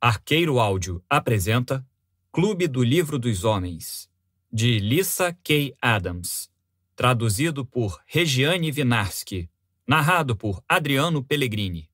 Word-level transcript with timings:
Arqueiro 0.00 0.60
Áudio 0.60 1.04
apresenta 1.10 1.84
Clube 2.30 2.68
do 2.68 2.84
Livro 2.84 3.18
dos 3.18 3.42
Homens, 3.42 4.08
de 4.48 4.78
Lissa 4.78 5.36
K. 5.42 5.74
Adams, 5.82 6.48
traduzido 6.94 7.66
por 7.66 8.00
Regiane 8.06 8.70
Vinarski, 8.70 9.50
narrado 9.84 10.36
por 10.36 10.62
Adriano 10.68 11.20
Pellegrini. 11.20 11.90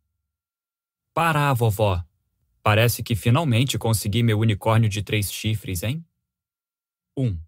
Para 1.14 1.48
a 1.48 1.54
vovó, 1.54 2.04
parece 2.62 3.02
que 3.02 3.16
finalmente 3.16 3.78
consegui 3.78 4.22
meu 4.22 4.38
unicórnio 4.38 4.90
de 4.90 5.02
três 5.02 5.32
chifres, 5.32 5.82
hein? 5.82 6.04
1. 7.16 7.24
Um. 7.24 7.40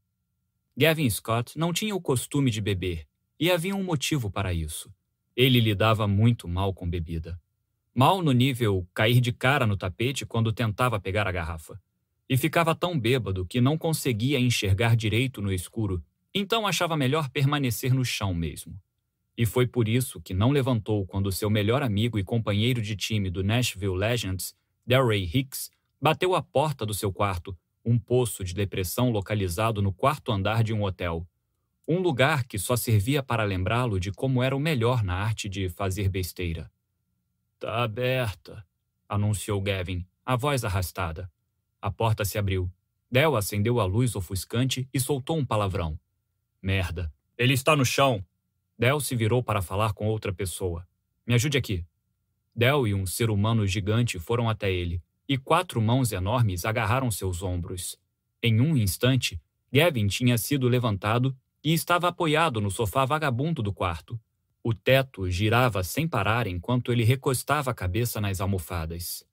Gavin 0.75 1.11
Scott 1.11 1.59
não 1.59 1.71
tinha 1.71 1.95
o 1.95 2.01
costume 2.01 2.51
de 2.51 2.63
beber, 2.63 3.07
e 3.39 3.51
havia 3.51 3.77
um 3.77 3.85
motivo 3.85 4.31
para 4.31 4.55
isso. 4.55 4.91
Ele 5.37 5.61
lidava 5.61 6.09
muito 6.09 6.49
mal 6.49 6.73
com 6.73 6.89
bebida 6.89 7.39
mal 7.97 8.21
no 8.21 8.33
nível 8.33 8.87
cair 8.93 9.23
de 9.23 9.33
cara 9.33 9.67
no 9.67 9.75
tapete 9.75 10.27
quando 10.27 10.53
tentava 10.53 11.01
pegar 11.01 11.27
a 11.27 11.33
garrafa. 11.33 11.81
E 12.29 12.37
ficava 12.37 12.75
tão 12.75 13.01
bêbado 13.01 13.47
que 13.47 13.59
não 13.59 13.79
conseguia 13.79 14.39
enxergar 14.39 14.95
direito 14.95 15.41
no 15.41 15.51
escuro, 15.51 16.05
então 16.35 16.67
achava 16.67 16.95
melhor 16.95 17.31
permanecer 17.31 17.95
no 17.95 18.05
chão 18.05 18.35
mesmo. 18.35 18.79
E 19.35 19.47
foi 19.47 19.67
por 19.67 19.89
isso 19.89 20.21
que 20.21 20.35
não 20.35 20.51
levantou 20.51 21.07
quando 21.07 21.33
seu 21.33 21.49
melhor 21.49 21.83
amigo 21.83 22.19
e 22.19 22.25
companheiro 22.25 22.83
de 22.83 22.95
time 22.95 23.31
do 23.31 23.43
Nashville 23.43 23.97
Legends, 23.97 24.55
Delray 24.87 25.25
Hicks, 25.25 25.71
bateu 25.99 26.35
à 26.35 26.43
porta 26.43 26.85
do 26.85 26.93
seu 26.93 27.11
quarto, 27.11 27.57
um 27.83 27.99
poço 27.99 28.45
de 28.45 28.53
depressão 28.53 29.09
localizado 29.09 29.81
no 29.81 29.91
quarto 29.91 30.31
andar 30.31 30.63
de 30.63 30.75
um 30.75 30.83
hotel. 30.83 31.27
Um 31.89 32.01
lugar 32.01 32.45
que 32.45 32.59
só 32.59 32.77
servia 32.77 33.23
para 33.23 33.43
lembrá-lo 33.43 33.99
de 33.99 34.13
como 34.13 34.43
era 34.43 34.55
o 34.55 34.61
melhor 34.61 35.03
na 35.03 35.15
arte 35.15 35.49
de 35.49 35.71
fazer 35.71 36.11
besteira. 36.11 36.71
Tá 37.59 37.83
aberta, 37.83 38.67
anunciou 39.09 39.61
Gavin, 39.63 40.07
a 40.25 40.37
voz 40.37 40.63
arrastada. 40.63 41.31
A 41.81 41.91
porta 41.91 42.23
se 42.25 42.37
abriu. 42.37 42.71
Del 43.11 43.35
acendeu 43.35 43.81
a 43.81 43.85
luz 43.85 44.15
ofuscante 44.15 44.87
e 44.93 45.01
soltou 45.01 45.39
um 45.39 45.45
palavrão. 45.45 45.99
Merda. 46.61 47.11
Ele 47.39 47.55
está 47.55 47.75
no 47.75 47.85
chão. 47.85 48.23
Del 48.79 49.01
se 49.01 49.17
virou 49.17 49.43
para 49.43 49.63
falar 49.63 49.95
com 49.95 50.07
outra 50.07 50.35
pessoa. 50.35 50.87
Me 51.27 51.33
ajude 51.35 51.57
aqui. 51.57 51.83
Del 52.55 52.87
e 52.87 52.93
um 52.93 53.07
ser 53.07 53.31
humano 53.31 53.67
gigante 53.67 54.19
foram 54.19 54.51
até 54.51 54.71
ele, 54.71 55.03
e 55.29 55.39
quatro 55.39 55.81
mãos 55.81 56.13
enormes 56.13 56.65
agarraram 56.65 57.11
seus 57.11 57.43
ombros. 57.43 57.99
Em 58.43 58.61
um 58.61 58.77
instante, 58.77 59.41
Gavin 59.73 60.09
tinha 60.09 60.37
sido 60.37 60.69
levantado 60.69 61.35
e 61.65 61.73
estava 61.73 62.09
apoiado 62.09 62.61
no 62.61 62.71
sofá 62.71 63.05
vagabundo 63.05 63.63
do 63.63 63.73
quarto. 63.73 64.21
O 64.69 64.75
teto 64.75 65.31
girava 65.31 65.85
sem 65.85 66.09
parar 66.09 66.49
enquanto 66.49 66.91
ele 66.91 67.05
recostava 67.05 67.71
a 67.71 67.75
cabeça 67.75 68.21
nas 68.21 68.41
almofadas. 68.41 69.25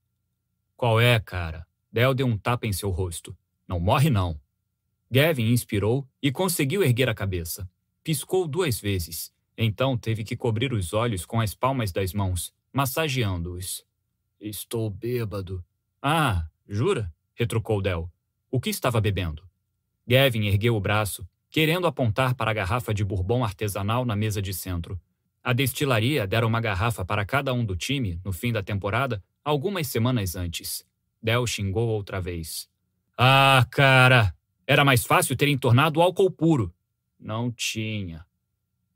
Qual 0.77 1.01
é, 1.01 1.19
cara? 1.19 1.65
Del 1.91 2.13
deu 2.13 2.27
um 2.27 2.37
tapa 2.37 2.67
em 2.67 2.71
seu 2.71 2.91
rosto. 2.91 3.35
Não 3.67 3.79
morre, 3.79 4.11
não. 4.11 4.39
Gavin 5.09 5.51
inspirou 5.51 6.07
e 6.21 6.31
conseguiu 6.31 6.83
erguer 6.83 7.09
a 7.09 7.15
cabeça. 7.15 7.67
Piscou 8.03 8.47
duas 8.47 8.79
vezes. 8.79 9.33
Então 9.57 9.97
teve 9.97 10.23
que 10.23 10.37
cobrir 10.37 10.71
os 10.71 10.93
olhos 10.93 11.25
com 11.25 11.41
as 11.41 11.55
palmas 11.55 11.91
das 11.91 12.13
mãos, 12.13 12.53
massageando-os. 12.71 13.83
Estou 14.39 14.87
bêbado. 14.87 15.65
Ah, 15.99 16.47
jura? 16.69 17.11
retrucou 17.33 17.81
Del. 17.81 18.07
O 18.51 18.61
que 18.61 18.69
estava 18.69 19.01
bebendo? 19.01 19.49
Gavin 20.05 20.45
ergueu 20.45 20.75
o 20.75 20.79
braço, 20.79 21.27
querendo 21.49 21.87
apontar 21.87 22.35
para 22.35 22.51
a 22.51 22.53
garrafa 22.53 22.93
de 22.93 23.03
bourbon 23.03 23.43
artesanal 23.43 24.05
na 24.05 24.15
mesa 24.15 24.39
de 24.39 24.53
centro. 24.53 25.01
A 25.43 25.51
destilaria 25.51 26.25
dera 26.25 26.47
uma 26.47 26.61
garrafa 26.61 27.03
para 27.03 27.25
cada 27.25 27.53
um 27.53 27.65
do 27.65 27.75
time, 27.75 28.17
no 28.23 28.31
fim 28.31 28.53
da 28.53 28.63
temporada, 28.63 29.21
algumas 29.43 29.87
semanas 29.87 30.37
antes. 30.37 30.85
Del 31.21 31.45
xingou 31.45 31.89
outra 31.89 32.21
vez. 32.21 32.69
Ah, 33.17 33.67
cara! 33.69 34.33
Era 34.65 34.85
mais 34.85 35.05
fácil 35.05 35.35
terem 35.35 35.57
tornado 35.57 36.01
álcool 36.01 36.31
puro. 36.31 36.73
Não 37.19 37.51
tinha. 37.51 38.25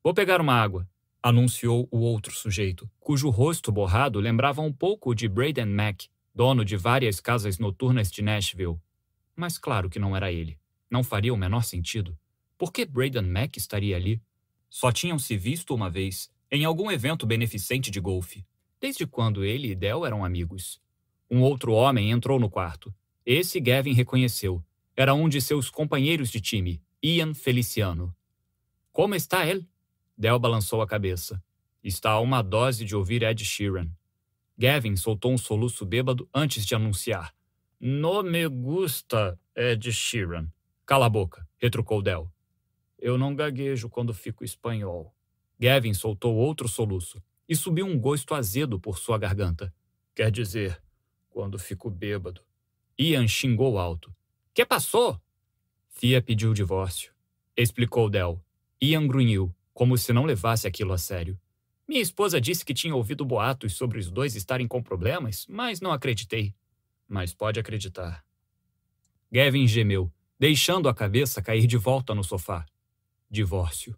Vou 0.01 0.13
pegar 0.13 0.39
uma 0.39 0.53
água, 0.53 0.87
anunciou 1.21 1.85
o 1.91 1.99
outro 1.99 2.33
sujeito, 2.33 2.89
cujo 2.97 3.29
rosto 3.29 3.69
borrado 3.69 4.17
lembrava 4.17 4.61
um 4.61 4.71
pouco 4.71 5.13
de 5.13 5.27
Braden 5.27 5.65
Mack, 5.65 6.07
dono 6.33 6.63
de 6.63 6.77
várias 6.77 7.19
casas 7.19 7.59
noturnas 7.59 8.09
de 8.09 8.21
Nashville. 8.21 8.79
Mas 9.35 9.57
claro 9.57 9.89
que 9.89 9.99
não 9.99 10.15
era 10.15 10.31
ele. 10.31 10.57
Não 10.89 11.03
faria 11.03 11.33
o 11.33 11.37
menor 11.37 11.65
sentido. 11.65 12.17
Por 12.57 12.71
que 12.71 12.85
Braden 12.85 13.23
Mack 13.23 13.57
estaria 13.57 13.97
ali? 13.97 14.21
Só 14.69 14.91
tinham 14.91 15.19
se 15.19 15.35
visto 15.37 15.75
uma 15.75 15.89
vez, 15.89 16.31
em 16.51 16.65
algum 16.65 16.91
evento 16.91 17.25
beneficente 17.25 17.91
de 17.91 17.99
golfe, 17.99 18.45
desde 18.79 19.05
quando 19.05 19.43
ele 19.43 19.71
e 19.71 19.75
Del 19.75 20.05
eram 20.05 20.23
amigos. 20.23 20.81
Um 21.29 21.41
outro 21.41 21.73
homem 21.73 22.11
entrou 22.11 22.39
no 22.39 22.49
quarto. 22.49 22.93
Esse 23.25 23.59
Gavin 23.59 23.93
reconheceu. 23.93 24.63
Era 24.95 25.13
um 25.13 25.27
de 25.27 25.41
seus 25.41 25.69
companheiros 25.69 26.31
de 26.31 26.39
time, 26.39 26.81
Ian 27.03 27.33
Feliciano. 27.33 28.15
Como 28.91 29.13
está 29.13 29.45
ele? 29.45 29.67
Del 30.17 30.39
balançou 30.39 30.81
a 30.81 30.87
cabeça. 30.87 31.43
Está 31.83 32.11
a 32.11 32.19
uma 32.19 32.41
dose 32.41 32.85
de 32.85 32.95
ouvir 32.95 33.23
Ed 33.23 33.43
Sheeran. 33.43 33.89
Gavin 34.57 34.95
soltou 34.95 35.31
um 35.31 35.37
soluço 35.37 35.85
bêbado 35.85 36.27
antes 36.33 36.65
de 36.65 36.73
anunciar. 36.73 37.35
No 37.79 38.23
me 38.23 38.47
gusta 38.47 39.39
Ed 39.55 39.91
Sheeran. 39.91 40.47
Cala 40.85 41.05
a 41.05 41.09
boca, 41.09 41.47
retrucou 41.57 42.01
Del. 42.01 42.31
Eu 42.97 43.17
não 43.17 43.35
gaguejo 43.35 43.89
quando 43.89 44.13
fico 44.13 44.43
espanhol. 44.43 45.13
Gavin 45.59 45.93
soltou 45.93 46.35
outro 46.35 46.67
soluço 46.67 47.21
e 47.47 47.55
subiu 47.55 47.85
um 47.85 47.99
gosto 47.99 48.35
azedo 48.35 48.79
por 48.79 48.97
sua 48.97 49.17
garganta. 49.17 49.73
Quer 50.13 50.31
dizer, 50.31 50.81
quando 51.29 51.57
fico 51.57 51.89
bêbado. 51.89 52.41
Ian 52.97 53.27
xingou 53.27 53.77
alto. 53.77 54.13
Que 54.53 54.65
passou? 54.65 55.21
Fia 55.89 56.21
pediu 56.21 56.53
divórcio. 56.53 57.13
Explicou 57.55 58.09
Del. 58.09 58.43
Ian 58.81 59.07
grunhiu, 59.07 59.55
como 59.73 59.97
se 59.97 60.11
não 60.13 60.25
levasse 60.25 60.67
aquilo 60.67 60.93
a 60.93 60.97
sério. 60.97 61.39
Minha 61.87 62.01
esposa 62.01 62.41
disse 62.41 62.65
que 62.65 62.73
tinha 62.73 62.95
ouvido 62.95 63.23
boatos 63.23 63.73
sobre 63.75 63.97
os 63.97 64.11
dois 64.11 64.35
estarem 64.35 64.67
com 64.67 64.83
problemas, 64.83 65.45
mas 65.47 65.79
não 65.79 65.91
acreditei. 65.91 66.53
Mas 67.07 67.33
pode 67.33 67.59
acreditar. 67.59 68.25
Gavin 69.31 69.67
gemeu, 69.67 70.11
deixando 70.39 70.89
a 70.89 70.93
cabeça 70.93 71.41
cair 71.41 71.65
de 71.65 71.77
volta 71.77 72.13
no 72.13 72.23
sofá. 72.23 72.65
Divórcio. 73.29 73.97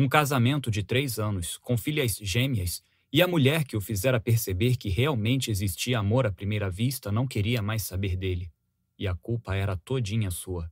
Um 0.00 0.08
casamento 0.08 0.70
de 0.70 0.84
três 0.84 1.18
anos, 1.18 1.56
com 1.56 1.76
filhas 1.76 2.18
gêmeas, 2.22 2.84
e 3.12 3.20
a 3.20 3.26
mulher 3.26 3.64
que 3.64 3.76
o 3.76 3.80
fizera 3.80 4.20
perceber 4.20 4.76
que 4.76 4.88
realmente 4.88 5.50
existia 5.50 5.98
amor 5.98 6.24
à 6.24 6.30
primeira 6.30 6.70
vista 6.70 7.10
não 7.10 7.26
queria 7.26 7.60
mais 7.60 7.82
saber 7.82 8.14
dele. 8.14 8.48
E 8.96 9.08
a 9.08 9.14
culpa 9.16 9.56
era 9.56 9.76
todinha 9.76 10.30
sua. 10.30 10.70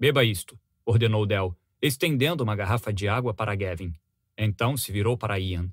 Beba 0.00 0.24
isto, 0.24 0.58
ordenou 0.82 1.26
Del, 1.26 1.54
estendendo 1.82 2.42
uma 2.42 2.56
garrafa 2.56 2.90
de 2.90 3.06
água 3.06 3.34
para 3.34 3.54
Gavin. 3.54 3.92
Então 4.34 4.78
se 4.78 4.90
virou 4.90 5.18
para 5.18 5.38
Ian. 5.38 5.70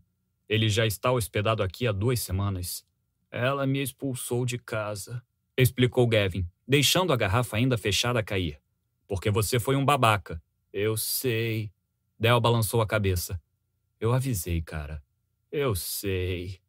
Ele 0.49 0.67
já 0.67 0.85
está 0.85 1.13
hospedado 1.13 1.63
aqui 1.63 1.87
há 1.87 1.93
duas 1.93 2.19
semanas. 2.19 2.85
Ela 3.31 3.65
me 3.65 3.81
expulsou 3.81 4.45
de 4.45 4.57
casa, 4.57 5.23
explicou 5.55 6.05
Gavin, 6.05 6.45
deixando 6.67 7.13
a 7.13 7.15
garrafa 7.15 7.55
ainda 7.55 7.77
fechada 7.77 8.21
cair. 8.21 8.59
Porque 9.07 9.31
você 9.31 9.61
foi 9.61 9.77
um 9.77 9.85
babaca. 9.85 10.43
Eu 10.73 10.97
sei, 10.97 11.71
Del 12.21 12.39
balançou 12.39 12.81
a 12.81 12.85
cabeça. 12.85 13.41
Eu 13.99 14.13
avisei, 14.13 14.61
cara. 14.61 15.03
Eu 15.51 15.73
sei. 15.73 16.59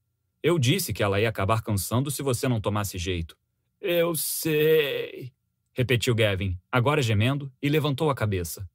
Eu 0.43 0.59
disse 0.59 0.95
que 0.95 1.03
ela 1.03 1.21
ia 1.21 1.29
acabar 1.29 1.61
cansando 1.61 2.11
se 2.11 2.23
você 2.23 2.49
não 2.49 2.59
tomasse 2.59 2.97
jeito. 2.97 3.37
Eu 3.79 4.15
sei. 4.15 5.31
Repetiu 5.75 6.15
Gavin, 6.15 6.59
agora 6.71 7.03
gemendo, 7.03 7.53
e 7.61 7.69
levantou 7.69 8.09
a 8.09 8.15
cabeça. 8.15 8.67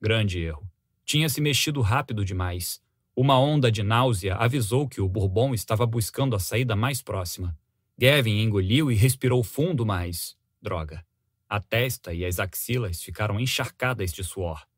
Grande 0.00 0.38
erro. 0.38 0.70
Tinha 1.04 1.28
se 1.28 1.40
mexido 1.40 1.80
rápido 1.80 2.24
demais. 2.24 2.80
Uma 3.16 3.36
onda 3.36 3.68
de 3.68 3.82
náusea 3.82 4.36
avisou 4.36 4.88
que 4.88 5.00
o 5.00 5.08
Bourbon 5.08 5.52
estava 5.52 5.84
buscando 5.84 6.36
a 6.36 6.38
saída 6.38 6.76
mais 6.76 7.02
próxima. 7.02 7.58
Gavin 7.98 8.40
engoliu 8.40 8.88
e 8.88 8.94
respirou 8.94 9.42
fundo 9.42 9.84
mais. 9.84 10.36
Droga. 10.62 11.04
A 11.48 11.58
testa 11.58 12.14
e 12.14 12.24
as 12.24 12.38
axilas 12.38 13.02
ficaram 13.02 13.40
encharcadas 13.40 14.12
de 14.12 14.22
suor. 14.22 14.69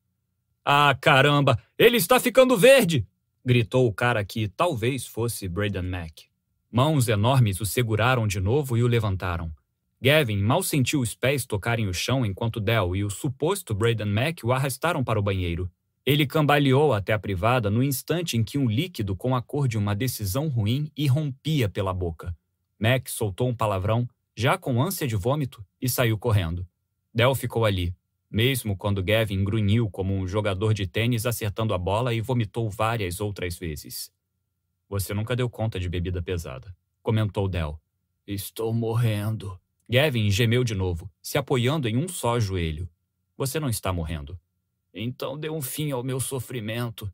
Ah, 0.64 0.96
caramba, 1.00 1.58
ele 1.76 1.96
está 1.96 2.20
ficando 2.20 2.56
verde! 2.56 3.06
gritou 3.44 3.86
o 3.86 3.92
cara 3.92 4.24
que 4.24 4.46
talvez 4.46 5.06
fosse 5.06 5.48
Braden 5.48 5.82
Mack. 5.82 6.26
Mãos 6.70 7.08
enormes 7.08 7.60
o 7.60 7.66
seguraram 7.66 8.26
de 8.26 8.40
novo 8.40 8.76
e 8.76 8.82
o 8.82 8.86
levantaram. 8.86 9.52
Gavin 10.00 10.38
mal 10.38 10.62
sentiu 10.62 11.00
os 11.00 11.14
pés 11.14 11.44
tocarem 11.44 11.88
o 11.88 11.94
chão 11.94 12.24
enquanto 12.24 12.60
Del 12.60 12.94
e 12.94 13.04
o 13.04 13.10
suposto 13.10 13.74
Braden 13.74 14.06
Mack 14.06 14.44
o 14.44 14.52
arrastaram 14.52 15.02
para 15.02 15.18
o 15.18 15.22
banheiro. 15.22 15.70
Ele 16.04 16.26
cambaleou 16.26 16.92
até 16.92 17.12
a 17.12 17.18
privada 17.18 17.70
no 17.70 17.82
instante 17.82 18.36
em 18.36 18.42
que 18.42 18.58
um 18.58 18.68
líquido 18.68 19.14
com 19.14 19.36
a 19.36 19.42
cor 19.42 19.68
de 19.68 19.78
uma 19.78 19.94
decisão 19.94 20.48
ruim 20.48 20.90
irrompia 20.96 21.68
pela 21.68 21.92
boca. 21.92 22.36
Mac 22.78 23.08
soltou 23.08 23.48
um 23.48 23.54
palavrão, 23.54 24.08
já 24.36 24.58
com 24.58 24.82
ânsia 24.82 25.06
de 25.06 25.14
vômito, 25.14 25.64
e 25.80 25.88
saiu 25.88 26.18
correndo. 26.18 26.66
Del 27.14 27.34
ficou 27.34 27.64
ali, 27.64 27.94
mesmo 28.32 28.74
quando 28.74 29.02
Gavin 29.02 29.44
grunhiu 29.44 29.90
como 29.90 30.14
um 30.14 30.26
jogador 30.26 30.72
de 30.72 30.86
tênis 30.86 31.26
acertando 31.26 31.74
a 31.74 31.78
bola 31.78 32.14
e 32.14 32.22
vomitou 32.22 32.70
várias 32.70 33.20
outras 33.20 33.58
vezes. 33.58 34.10
Você 34.88 35.12
nunca 35.12 35.36
deu 35.36 35.50
conta 35.50 35.78
de 35.78 35.88
bebida 35.88 36.22
pesada, 36.22 36.74
comentou 37.02 37.46
Del. 37.46 37.78
Estou 38.26 38.72
morrendo. 38.72 39.60
Gavin 39.88 40.30
gemeu 40.30 40.64
de 40.64 40.74
novo, 40.74 41.10
se 41.20 41.36
apoiando 41.36 41.88
em 41.88 41.96
um 41.96 42.08
só 42.08 42.40
joelho. 42.40 42.88
Você 43.36 43.60
não 43.60 43.68
está 43.68 43.92
morrendo. 43.92 44.40
Então 44.94 45.38
dê 45.38 45.50
um 45.50 45.60
fim 45.60 45.90
ao 45.90 46.02
meu 46.02 46.18
sofrimento. 46.18 47.12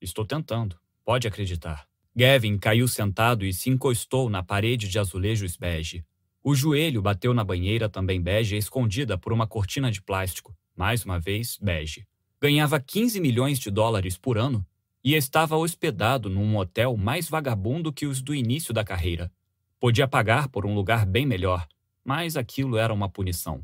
Estou 0.00 0.26
tentando, 0.26 0.78
pode 1.04 1.26
acreditar. 1.26 1.88
Gavin 2.14 2.58
caiu 2.58 2.86
sentado 2.88 3.46
e 3.46 3.54
se 3.54 3.70
encostou 3.70 4.28
na 4.28 4.42
parede 4.42 4.88
de 4.88 4.98
azulejos 4.98 5.56
bege. 5.56 6.04
O 6.48 6.54
joelho 6.54 7.02
bateu 7.02 7.34
na 7.34 7.44
banheira 7.44 7.90
também 7.90 8.22
bege, 8.22 8.56
escondida 8.56 9.18
por 9.18 9.34
uma 9.34 9.46
cortina 9.46 9.92
de 9.92 10.00
plástico, 10.00 10.56
mais 10.74 11.04
uma 11.04 11.20
vez 11.20 11.58
bege. 11.60 12.06
Ganhava 12.40 12.80
15 12.80 13.20
milhões 13.20 13.58
de 13.58 13.70
dólares 13.70 14.16
por 14.16 14.38
ano 14.38 14.66
e 15.04 15.12
estava 15.12 15.58
hospedado 15.58 16.30
num 16.30 16.56
hotel 16.56 16.96
mais 16.96 17.28
vagabundo 17.28 17.92
que 17.92 18.06
os 18.06 18.22
do 18.22 18.34
início 18.34 18.72
da 18.72 18.82
carreira. 18.82 19.30
Podia 19.78 20.08
pagar 20.08 20.48
por 20.48 20.64
um 20.64 20.74
lugar 20.74 21.04
bem 21.04 21.26
melhor, 21.26 21.68
mas 22.02 22.34
aquilo 22.34 22.78
era 22.78 22.94
uma 22.94 23.10
punição. 23.10 23.62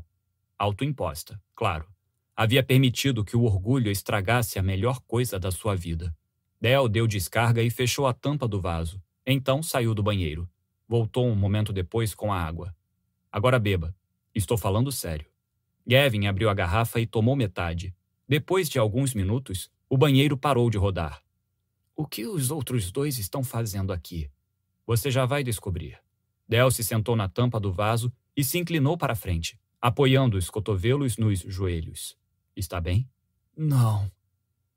Autoimposta, 0.55 1.41
claro. 1.55 1.87
Havia 2.35 2.61
permitido 2.61 3.25
que 3.25 3.35
o 3.35 3.45
orgulho 3.45 3.89
estragasse 3.89 4.59
a 4.59 4.61
melhor 4.61 4.99
coisa 5.07 5.39
da 5.39 5.49
sua 5.49 5.75
vida. 5.75 6.15
Del 6.61 6.87
deu 6.87 7.07
descarga 7.07 7.63
e 7.63 7.71
fechou 7.71 8.05
a 8.05 8.13
tampa 8.13 8.47
do 8.47 8.61
vaso. 8.61 9.01
Então 9.25 9.63
saiu 9.63 9.95
do 9.95 10.03
banheiro. 10.03 10.47
Voltou 10.87 11.27
um 11.27 11.35
momento 11.35 11.73
depois 11.73 12.13
com 12.13 12.31
a 12.31 12.41
água. 12.41 12.75
Agora 13.31 13.59
beba. 13.59 13.95
Estou 14.33 14.57
falando 14.57 14.91
sério. 14.91 15.29
Gavin 15.87 16.27
abriu 16.27 16.49
a 16.49 16.53
garrafa 16.53 16.99
e 16.99 17.07
tomou 17.07 17.35
metade. 17.35 17.95
Depois 18.27 18.69
de 18.69 18.79
alguns 18.79 19.13
minutos, 19.13 19.69
o 19.89 19.97
banheiro 19.97 20.37
parou 20.37 20.69
de 20.69 20.77
rodar. 20.77 21.21
O 21.95 22.05
que 22.05 22.25
os 22.25 22.51
outros 22.51 22.91
dois 22.91 23.17
estão 23.17 23.43
fazendo 23.43 23.93
aqui? 23.93 24.29
Você 24.85 25.09
já 25.09 25.25
vai 25.25 25.43
descobrir. 25.43 25.99
Del 26.47 26.69
se 26.69 26.83
sentou 26.83 27.15
na 27.15 27.27
tampa 27.27 27.59
do 27.59 27.71
vaso 27.71 28.11
e 28.35 28.43
se 28.43 28.57
inclinou 28.57 28.97
para 28.97 29.13
a 29.13 29.15
frente, 29.15 29.59
apoiando 29.81 30.37
os 30.37 30.49
cotovelos 30.49 31.17
nos 31.17 31.39
joelhos. 31.39 32.17
Está 32.55 32.81
bem? 32.81 33.09
Não. 33.55 34.11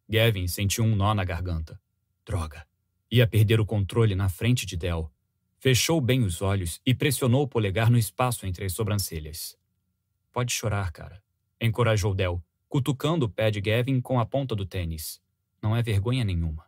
Gavin 0.08 0.46
sentiu 0.46 0.84
um 0.84 0.94
nó 0.94 1.12
na 1.12 1.24
garganta. 1.24 1.80
Droga. 2.24 2.66
Ia 3.10 3.26
perder 3.26 3.60
o 3.60 3.66
controle 3.66 4.14
na 4.14 4.28
frente 4.28 4.64
de 4.64 4.76
Del. 4.76 5.10
Fechou 5.60 6.00
bem 6.00 6.22
os 6.22 6.40
olhos 6.40 6.80
e 6.86 6.94
pressionou 6.94 7.42
o 7.42 7.48
polegar 7.48 7.90
no 7.90 7.98
espaço 7.98 8.46
entre 8.46 8.64
as 8.64 8.72
sobrancelhas. 8.72 9.58
Pode 10.32 10.52
chorar, 10.52 10.92
cara, 10.92 11.20
encorajou 11.60 12.14
Del, 12.14 12.40
cutucando 12.68 13.26
o 13.26 13.28
pé 13.28 13.50
de 13.50 13.60
Gavin 13.60 14.00
com 14.00 14.20
a 14.20 14.26
ponta 14.26 14.54
do 14.54 14.64
tênis. 14.64 15.20
Não 15.60 15.74
é 15.74 15.82
vergonha 15.82 16.24
nenhuma. 16.24 16.64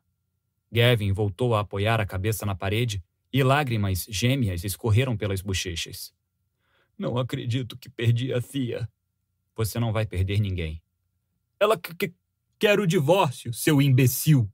Gavin 0.72 1.12
voltou 1.12 1.54
a 1.54 1.60
apoiar 1.60 2.00
a 2.00 2.06
cabeça 2.06 2.44
na 2.44 2.56
parede 2.56 3.00
e 3.32 3.44
lágrimas 3.44 4.06
gêmeas 4.08 4.64
escorreram 4.64 5.16
pelas 5.16 5.40
bochechas. 5.40 6.12
Não 6.98 7.16
acredito 7.16 7.78
que 7.78 7.88
perdi 7.88 8.32
a 8.32 8.43
Thea. 8.43 8.90
Você 9.54 9.78
não 9.78 9.93
vai 9.93 10.04
perder 10.04 10.40
ninguém. 10.40 10.82
Ela 11.60 11.78
que 11.78 12.12
quer 12.58 12.81
o 12.81 12.86
divórcio, 12.86 13.52
seu 13.52 13.81
imbecil. 13.81 14.50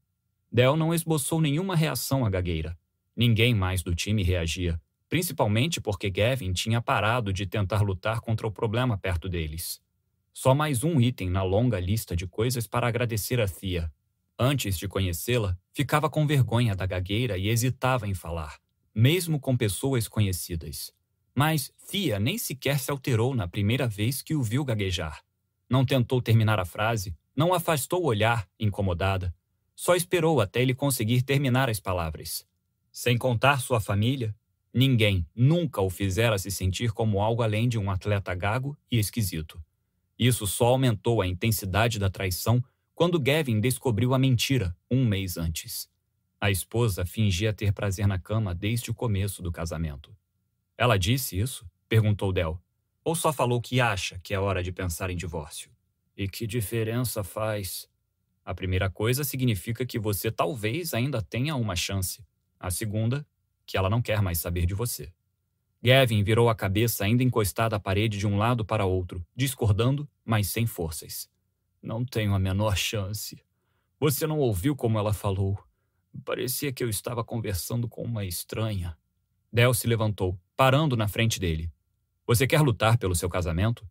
Del 0.52 0.76
não 0.76 0.92
esboçou 0.92 1.40
nenhuma 1.40 1.74
reação 1.74 2.24
à 2.24 2.28
gagueira. 2.28 2.78
Ninguém 3.16 3.54
mais 3.54 3.82
do 3.82 3.94
time 3.94 4.22
reagia, 4.22 4.78
principalmente 5.08 5.80
porque 5.80 6.10
Gavin 6.10 6.52
tinha 6.52 6.82
parado 6.82 7.32
de 7.32 7.46
tentar 7.46 7.80
lutar 7.80 8.20
contra 8.20 8.46
o 8.46 8.52
problema 8.52 8.98
perto 8.98 9.28
deles. 9.28 9.80
Só 10.34 10.54
mais 10.54 10.84
um 10.84 11.00
item 11.00 11.30
na 11.30 11.42
longa 11.42 11.80
lista 11.80 12.14
de 12.14 12.26
coisas 12.26 12.66
para 12.66 12.86
agradecer 12.86 13.40
a 13.40 13.48
Thea. 13.48 13.90
Antes 14.38 14.76
de 14.76 14.86
conhecê-la, 14.86 15.56
ficava 15.72 16.10
com 16.10 16.26
vergonha 16.26 16.76
da 16.76 16.84
gagueira 16.84 17.38
e 17.38 17.48
hesitava 17.48 18.06
em 18.06 18.12
falar, 18.12 18.58
mesmo 18.94 19.40
com 19.40 19.56
pessoas 19.56 20.06
conhecidas. 20.06 20.92
Mas 21.34 21.72
Thea 21.90 22.18
nem 22.18 22.36
sequer 22.36 22.78
se 22.78 22.90
alterou 22.90 23.34
na 23.34 23.48
primeira 23.48 23.88
vez 23.88 24.20
que 24.20 24.34
o 24.34 24.42
viu 24.42 24.62
gaguejar. 24.62 25.22
Não 25.70 25.86
tentou 25.86 26.20
terminar 26.20 26.60
a 26.60 26.66
frase, 26.66 27.16
não 27.34 27.54
afastou 27.54 28.02
o 28.02 28.06
olhar, 28.06 28.46
incomodada. 28.60 29.34
Só 29.74 29.94
esperou 29.94 30.40
até 30.40 30.60
ele 30.60 30.74
conseguir 30.74 31.22
terminar 31.22 31.70
as 31.70 31.80
palavras. 31.80 32.46
Sem 32.98 33.18
contar 33.18 33.60
sua 33.60 33.78
família, 33.78 34.34
ninguém 34.72 35.28
nunca 35.34 35.82
o 35.82 35.90
fizera 35.90 36.38
se 36.38 36.50
sentir 36.50 36.92
como 36.92 37.20
algo 37.20 37.42
além 37.42 37.68
de 37.68 37.78
um 37.78 37.90
atleta 37.90 38.34
gago 38.34 38.74
e 38.90 38.98
esquisito. 38.98 39.62
Isso 40.18 40.46
só 40.46 40.68
aumentou 40.68 41.20
a 41.20 41.26
intensidade 41.26 41.98
da 41.98 42.08
traição 42.08 42.64
quando 42.94 43.20
Gavin 43.20 43.60
descobriu 43.60 44.14
a 44.14 44.18
mentira 44.18 44.74
um 44.90 45.04
mês 45.04 45.36
antes. 45.36 45.90
A 46.40 46.50
esposa 46.50 47.04
fingia 47.04 47.52
ter 47.52 47.70
prazer 47.70 48.06
na 48.06 48.18
cama 48.18 48.54
desde 48.54 48.90
o 48.90 48.94
começo 48.94 49.42
do 49.42 49.52
casamento. 49.52 50.16
Ela 50.78 50.96
disse 50.96 51.38
isso? 51.38 51.68
perguntou 51.90 52.32
Del. 52.32 52.58
Ou 53.04 53.14
só 53.14 53.30
falou 53.30 53.60
que 53.60 53.78
acha 53.78 54.18
que 54.20 54.32
é 54.32 54.40
hora 54.40 54.62
de 54.62 54.72
pensar 54.72 55.10
em 55.10 55.16
divórcio? 55.16 55.70
E 56.16 56.26
que 56.26 56.46
diferença 56.46 57.22
faz? 57.22 57.90
A 58.42 58.54
primeira 58.54 58.88
coisa 58.88 59.22
significa 59.22 59.84
que 59.84 59.98
você 59.98 60.30
talvez 60.30 60.94
ainda 60.94 61.20
tenha 61.20 61.56
uma 61.56 61.76
chance. 61.76 62.24
A 62.66 62.70
segunda, 62.72 63.24
que 63.64 63.76
ela 63.76 63.88
não 63.88 64.02
quer 64.02 64.20
mais 64.20 64.40
saber 64.40 64.66
de 64.66 64.74
você. 64.74 65.12
Gavin 65.80 66.24
virou 66.24 66.48
a 66.48 66.54
cabeça 66.54 67.04
ainda 67.04 67.22
encostada 67.22 67.76
à 67.76 67.78
parede 67.78 68.18
de 68.18 68.26
um 68.26 68.36
lado 68.36 68.64
para 68.64 68.84
outro, 68.84 69.24
discordando, 69.36 70.08
mas 70.24 70.48
sem 70.48 70.66
forças. 70.66 71.30
Não 71.80 72.04
tenho 72.04 72.34
a 72.34 72.40
menor 72.40 72.76
chance. 72.76 73.40
Você 74.00 74.26
não 74.26 74.40
ouviu 74.40 74.74
como 74.74 74.98
ela 74.98 75.12
falou. 75.14 75.56
Parecia 76.24 76.72
que 76.72 76.82
eu 76.82 76.88
estava 76.88 77.22
conversando 77.22 77.88
com 77.88 78.02
uma 78.02 78.24
estranha. 78.24 78.98
Del 79.52 79.72
se 79.72 79.86
levantou, 79.86 80.36
parando 80.56 80.96
na 80.96 81.06
frente 81.06 81.38
dele. 81.38 81.72
Você 82.26 82.48
quer 82.48 82.62
lutar 82.62 82.98
pelo 82.98 83.14
seu 83.14 83.28
casamento? 83.28 83.88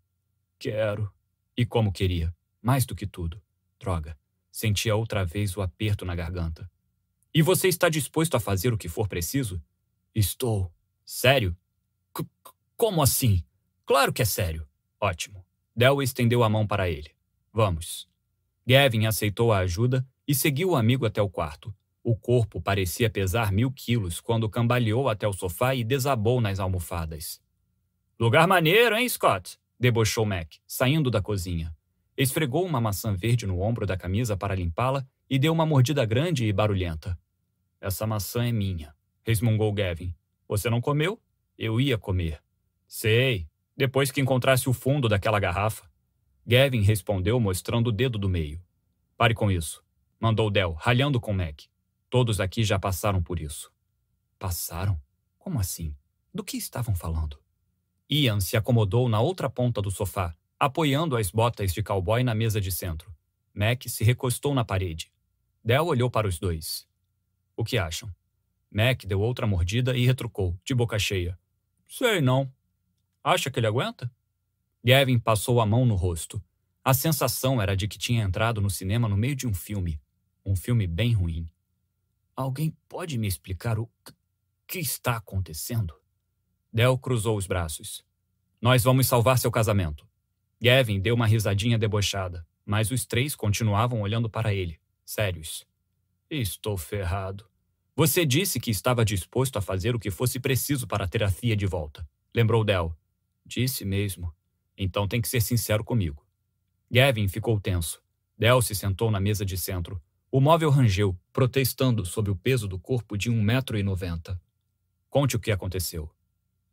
Quero. 0.60 1.10
E 1.56 1.66
como 1.66 1.94
queria. 1.94 2.36
Mais 2.62 2.86
do 2.86 2.94
que 2.94 3.08
tudo. 3.08 3.42
Droga. 3.80 4.18
Sentia 4.52 4.98
outra 4.98 5.24
vez 5.24 5.56
o 5.56 5.62
aperto 5.62 6.04
na 6.04 6.14
garganta. 6.14 6.70
E 7.36 7.42
você 7.42 7.68
está 7.68 7.90
disposto 7.90 8.36
a 8.36 8.40
fazer 8.40 8.72
o 8.72 8.78
que 8.78 8.88
for 8.88 9.10
preciso? 9.10 9.62
Estou. 10.16 10.72
Sério? 11.06 11.54
C 12.16 12.26
como 12.78 13.02
assim? 13.02 13.44
Claro 13.86 14.14
que 14.14 14.22
é 14.22 14.26
sério. 14.26 14.66
Ótimo. 15.02 15.46
Del 15.76 16.02
estendeu 16.02 16.46
a 16.46 16.50
mão 16.50 16.66
para 16.66 16.90
ele. 16.90 17.12
Vamos. 17.52 18.08
Gavin 18.66 19.06
aceitou 19.06 19.52
a 19.52 19.58
ajuda 19.58 20.08
e 20.26 20.34
seguiu 20.34 20.70
o 20.70 20.76
amigo 20.78 21.06
até 21.06 21.22
o 21.22 21.30
quarto, 21.30 21.76
o 22.02 22.16
corpo 22.16 22.62
parecia 22.62 23.10
pesar 23.10 23.52
mil 23.52 23.70
quilos 23.70 24.22
quando 24.22 24.50
cambaleou 24.50 25.10
até 25.10 25.28
o 25.28 25.34
sofá 25.34 25.76
e 25.76 25.84
desabou 25.84 26.40
nas 26.40 26.60
almofadas. 26.60 27.42
Lugar 28.18 28.48
maneiro, 28.48 28.96
hein, 28.96 29.10
Scott? 29.10 29.60
debochou 29.78 30.26
Mac, 30.26 30.54
saindo 30.66 31.12
da 31.12 31.22
cozinha. 31.22 31.76
Esfregou 32.16 32.64
uma 32.64 32.80
maçã 32.80 33.14
verde 33.14 33.46
no 33.46 33.60
ombro 33.60 33.86
da 33.86 33.98
camisa 33.98 34.38
para 34.38 34.56
limpá-la 34.56 35.06
e 35.30 35.38
deu 35.38 35.52
uma 35.52 35.66
mordida 35.66 36.06
grande 36.06 36.46
e 36.46 36.54
barulhenta. 36.54 37.20
Essa 37.86 38.08
maçã 38.08 38.44
é 38.44 38.52
minha, 38.52 38.96
resmungou 39.22 39.72
Gavin. 39.72 40.12
Você 40.48 40.72
não 40.72 40.82
comeu? 40.82 41.22
Eu 41.56 41.80
ia 41.80 42.00
comer. 42.00 42.42
Sei, 42.88 43.48
depois 43.78 44.10
que 44.10 44.20
encontrasse 44.20 44.68
o 44.68 44.74
fundo 44.74 45.08
daquela 45.08 45.40
garrafa. 45.40 45.88
Gavin 46.48 46.82
respondeu 46.82 47.40
mostrando 47.40 47.90
o 47.90 47.92
dedo 47.92 48.18
do 48.18 48.28
meio. 48.28 48.60
Pare 49.16 49.36
com 49.36 49.52
isso, 49.52 49.84
mandou 50.20 50.50
Del, 50.50 50.74
ralhando 50.74 51.22
com 51.22 51.32
Mac. 51.32 51.62
Todos 52.10 52.40
aqui 52.40 52.64
já 52.64 52.80
passaram 52.80 53.22
por 53.22 53.40
isso. 53.40 53.72
Passaram? 54.40 55.00
Como 55.38 55.60
assim? 55.60 55.96
Do 56.34 56.44
que 56.44 56.58
estavam 56.58 56.96
falando? 56.96 57.40
Ian 58.10 58.40
se 58.40 58.58
acomodou 58.58 59.08
na 59.08 59.22
outra 59.22 59.48
ponta 59.48 59.80
do 59.80 59.92
sofá, 59.92 60.36
apoiando 60.60 61.16
as 61.16 61.30
botas 61.30 61.72
de 61.72 61.84
cowboy 61.84 62.24
na 62.24 62.34
mesa 62.34 62.60
de 62.60 62.72
centro. 62.72 63.16
Mac 63.54 63.84
se 63.88 64.04
recostou 64.04 64.56
na 64.56 64.66
parede. 64.66 65.12
Del 65.64 65.86
olhou 65.86 66.10
para 66.10 66.28
os 66.28 66.40
dois. 66.40 66.88
O 67.56 67.64
que 67.64 67.78
acham? 67.78 68.14
Mac 68.72 69.06
deu 69.06 69.22
outra 69.22 69.48
mordida 69.48 69.96
e 69.96 70.06
retrucou, 70.06 70.60
de 70.64 70.76
boca 70.76 71.00
cheia. 71.00 71.40
Sei 71.88 72.20
não. 72.20 72.52
Acha 73.24 73.50
que 73.50 73.60
ele 73.60 73.68
aguenta? 73.68 74.12
Gavin 74.84 75.18
passou 75.18 75.62
a 75.62 75.66
mão 75.66 75.86
no 75.86 75.96
rosto. 75.96 76.44
A 76.84 76.94
sensação 76.94 77.62
era 77.62 77.76
de 77.76 77.88
que 77.88 77.98
tinha 77.98 78.24
entrado 78.24 78.62
no 78.62 78.70
cinema 78.70 79.10
no 79.10 79.18
meio 79.18 79.36
de 79.36 79.48
um 79.48 79.54
filme. 79.54 80.00
Um 80.46 80.56
filme 80.56 80.86
bem 80.86 81.14
ruim. 81.14 81.50
Alguém 82.36 82.76
pode 82.88 83.18
me 83.18 83.28
explicar 83.28 83.80
o 83.80 83.90
que 84.68 84.80
está 84.80 85.16
acontecendo? 85.16 85.96
Del 86.72 86.98
cruzou 86.98 87.38
os 87.38 87.48
braços. 87.48 88.06
Nós 88.62 88.84
vamos 88.84 89.08
salvar 89.08 89.40
seu 89.40 89.50
casamento. 89.50 90.08
Gavin 90.62 91.00
deu 91.00 91.16
uma 91.16 91.26
risadinha 91.26 91.78
debochada, 91.78 92.46
mas 92.66 92.92
os 92.92 93.06
três 93.06 93.36
continuavam 93.36 94.02
olhando 94.02 94.30
para 94.30 94.54
ele, 94.54 94.80
sérios. 95.06 95.66
Estou 96.42 96.78
ferrado. 96.78 97.46
Você 97.96 98.26
disse 98.26 98.60
que 98.60 98.70
estava 98.70 99.06
disposto 99.06 99.56
a 99.56 99.62
fazer 99.62 99.96
o 99.96 100.00
que 100.00 100.12
fosse 100.12 100.38
preciso 100.38 100.86
para 100.86 101.08
ter 101.08 101.24
a 101.24 101.32
Thea 101.32 101.56
de 101.56 101.66
volta. 101.66 102.06
Lembrou 102.34 102.62
Del. 102.62 102.94
Disse 103.46 103.86
mesmo. 103.86 104.34
Então 104.78 105.08
tem 105.08 105.22
que 105.22 105.30
ser 105.30 105.40
sincero 105.40 105.82
comigo. 105.82 106.26
Gavin 106.92 107.30
ficou 107.30 107.58
tenso. 107.58 108.04
Del 108.38 108.62
se 108.62 108.76
sentou 108.76 109.10
na 109.10 109.20
mesa 109.20 109.46
de 109.46 109.58
centro, 109.58 110.02
o 110.30 110.42
móvel 110.42 110.70
rangeu, 110.70 111.18
protestando 111.32 112.06
sob 112.06 112.30
o 112.30 112.36
peso 112.36 112.68
do 112.68 112.78
corpo 112.78 113.18
de 113.18 113.30
um 113.30 113.42
metro 113.42 113.78
e 113.78 113.84
noventa. 113.84 114.38
Conte 115.10 115.38
o 115.38 115.40
que 115.40 115.50
aconteceu. 115.50 116.12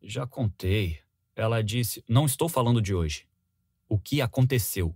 Já 0.02 0.26
contei. 0.26 0.98
Ela 1.36 1.62
disse: 1.62 2.04
Não 2.08 2.26
estou 2.26 2.48
falando 2.48 2.82
de 2.82 2.92
hoje. 2.92 3.28
O 3.88 3.96
que 3.96 4.20
aconteceu? 4.20 4.92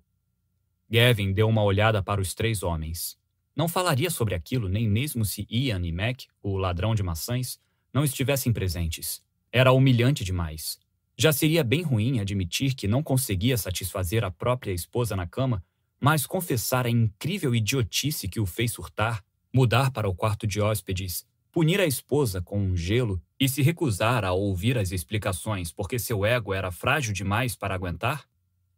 Gavin 0.90 1.32
deu 1.32 1.49
uma 1.49 1.62
olhada 1.62 2.02
para 2.02 2.20
os 2.20 2.35
três 2.35 2.64
homens. 2.64 3.16
Não 3.56 3.66
falaria 3.68 4.10
sobre 4.10 4.34
aquilo 4.34 4.68
nem 4.68 4.86
mesmo 4.86 5.25
se 5.25 5.46
Ian 5.50 5.80
e 5.82 5.90
Mac, 5.90 6.25
o 6.42 6.58
ladrão 6.58 6.94
de 6.94 7.02
maçãs, 7.02 7.58
não 7.92 8.04
estivessem 8.04 8.52
presentes. 8.52 9.22
Era 9.50 9.72
humilhante 9.72 10.22
demais. 10.22 10.78
Já 11.16 11.32
seria 11.32 11.64
bem 11.64 11.80
ruim 11.80 12.20
admitir 12.20 12.75
que 12.75 12.86
não 12.86 13.02
conseguia 13.02 13.56
satisfazer 13.56 14.22
a 14.22 14.30
própria 14.30 14.72
esposa 14.72 15.16
na 15.16 15.26
cama, 15.26 15.64
mas 15.98 16.26
confessar 16.26 16.84
a 16.84 16.90
incrível 16.90 17.54
idiotice 17.54 18.28
que 18.28 18.38
o 18.38 18.44
fez 18.44 18.72
surtar, 18.72 19.25
mudar 19.50 19.90
para 19.90 20.06
o 20.06 20.14
quarto 20.14 20.46
de 20.46 20.60
hóspedes, 20.60 21.26
punir 21.50 21.80
a 21.80 21.86
esposa 21.86 22.42
com 22.42 22.58
um 22.58 22.76
gelo 22.76 23.22
e 23.40 23.48
se 23.48 23.62
recusar 23.62 24.22
a 24.26 24.32
ouvir 24.32 24.76
as 24.76 24.92
explicações 24.92 25.72
porque 25.72 25.98
seu 25.98 26.26
ego 26.26 26.52
era 26.52 26.70
frágil 26.70 27.14
demais 27.14 27.56
para 27.56 27.75
aguentar? 27.75 28.26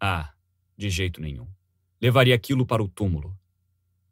Ah, 0.01 0.33
de 0.77 0.89
jeito 0.89 1.21
nenhum. 1.21 1.49
Levaria 2.01 2.37
aquilo 2.37 2.65
para 2.65 2.81
o 2.81 2.87
túmulo. 2.89 3.37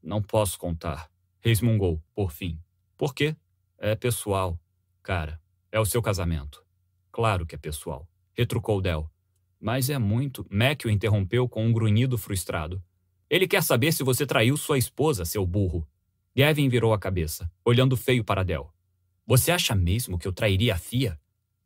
Não 0.06 0.22
posso 0.22 0.58
contar, 0.58 1.10
resmungou, 1.40 2.02
por 2.14 2.32
fim. 2.32 2.58
Por 2.96 3.14
quê? 3.14 3.36
É 3.76 3.94
pessoal. 3.94 4.58
Cara, 5.02 5.38
é 5.70 5.78
o 5.78 5.84
seu 5.84 6.00
casamento. 6.00 6.64
Claro 7.12 7.44
que 7.44 7.54
é 7.54 7.58
pessoal 7.58 8.08
retrucou 8.36 8.82
Del. 8.82 9.10
Mas 9.58 9.88
é 9.88 9.98
muito. 9.98 10.46
Mac 10.50 10.84
o 10.84 10.90
interrompeu 10.90 11.48
com 11.48 11.64
um 11.66 11.72
grunhido 11.72 12.18
frustrado. 12.18 12.82
Ele 13.30 13.48
quer 13.48 13.62
saber 13.62 13.92
se 13.92 14.04
você 14.04 14.26
traiu 14.26 14.56
sua 14.56 14.78
esposa, 14.78 15.24
seu 15.24 15.46
burro. 15.46 15.88
Gavin 16.36 16.68
virou 16.68 16.92
a 16.92 16.98
cabeça, 16.98 17.50
olhando 17.64 17.96
feio 17.96 18.22
para 18.22 18.44
Del. 18.44 18.70
Você 19.26 19.50
acha 19.50 19.74
mesmo 19.74 20.18
que 20.18 20.28
eu 20.28 20.32
trairia 20.32 20.74
a 20.74 20.78
Fia? 20.78 21.18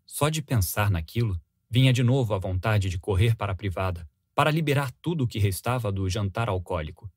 Só 0.07 0.29
de 0.29 0.41
pensar 0.41 0.91
naquilo, 0.91 1.39
vinha 1.69 1.93
de 1.93 2.03
novo 2.03 2.33
a 2.33 2.39
vontade 2.39 2.89
de 2.89 2.99
correr 2.99 3.37
para 3.37 3.53
a 3.53 3.57
privada, 3.57 4.09
para 4.35 4.51
liberar 4.51 4.93
tudo 5.03 5.25
o 5.25 5.27
que 5.27 5.39
restava 5.39 5.93
do 5.93 6.09
jantar 6.09 6.49
alcoólico. 6.49 7.11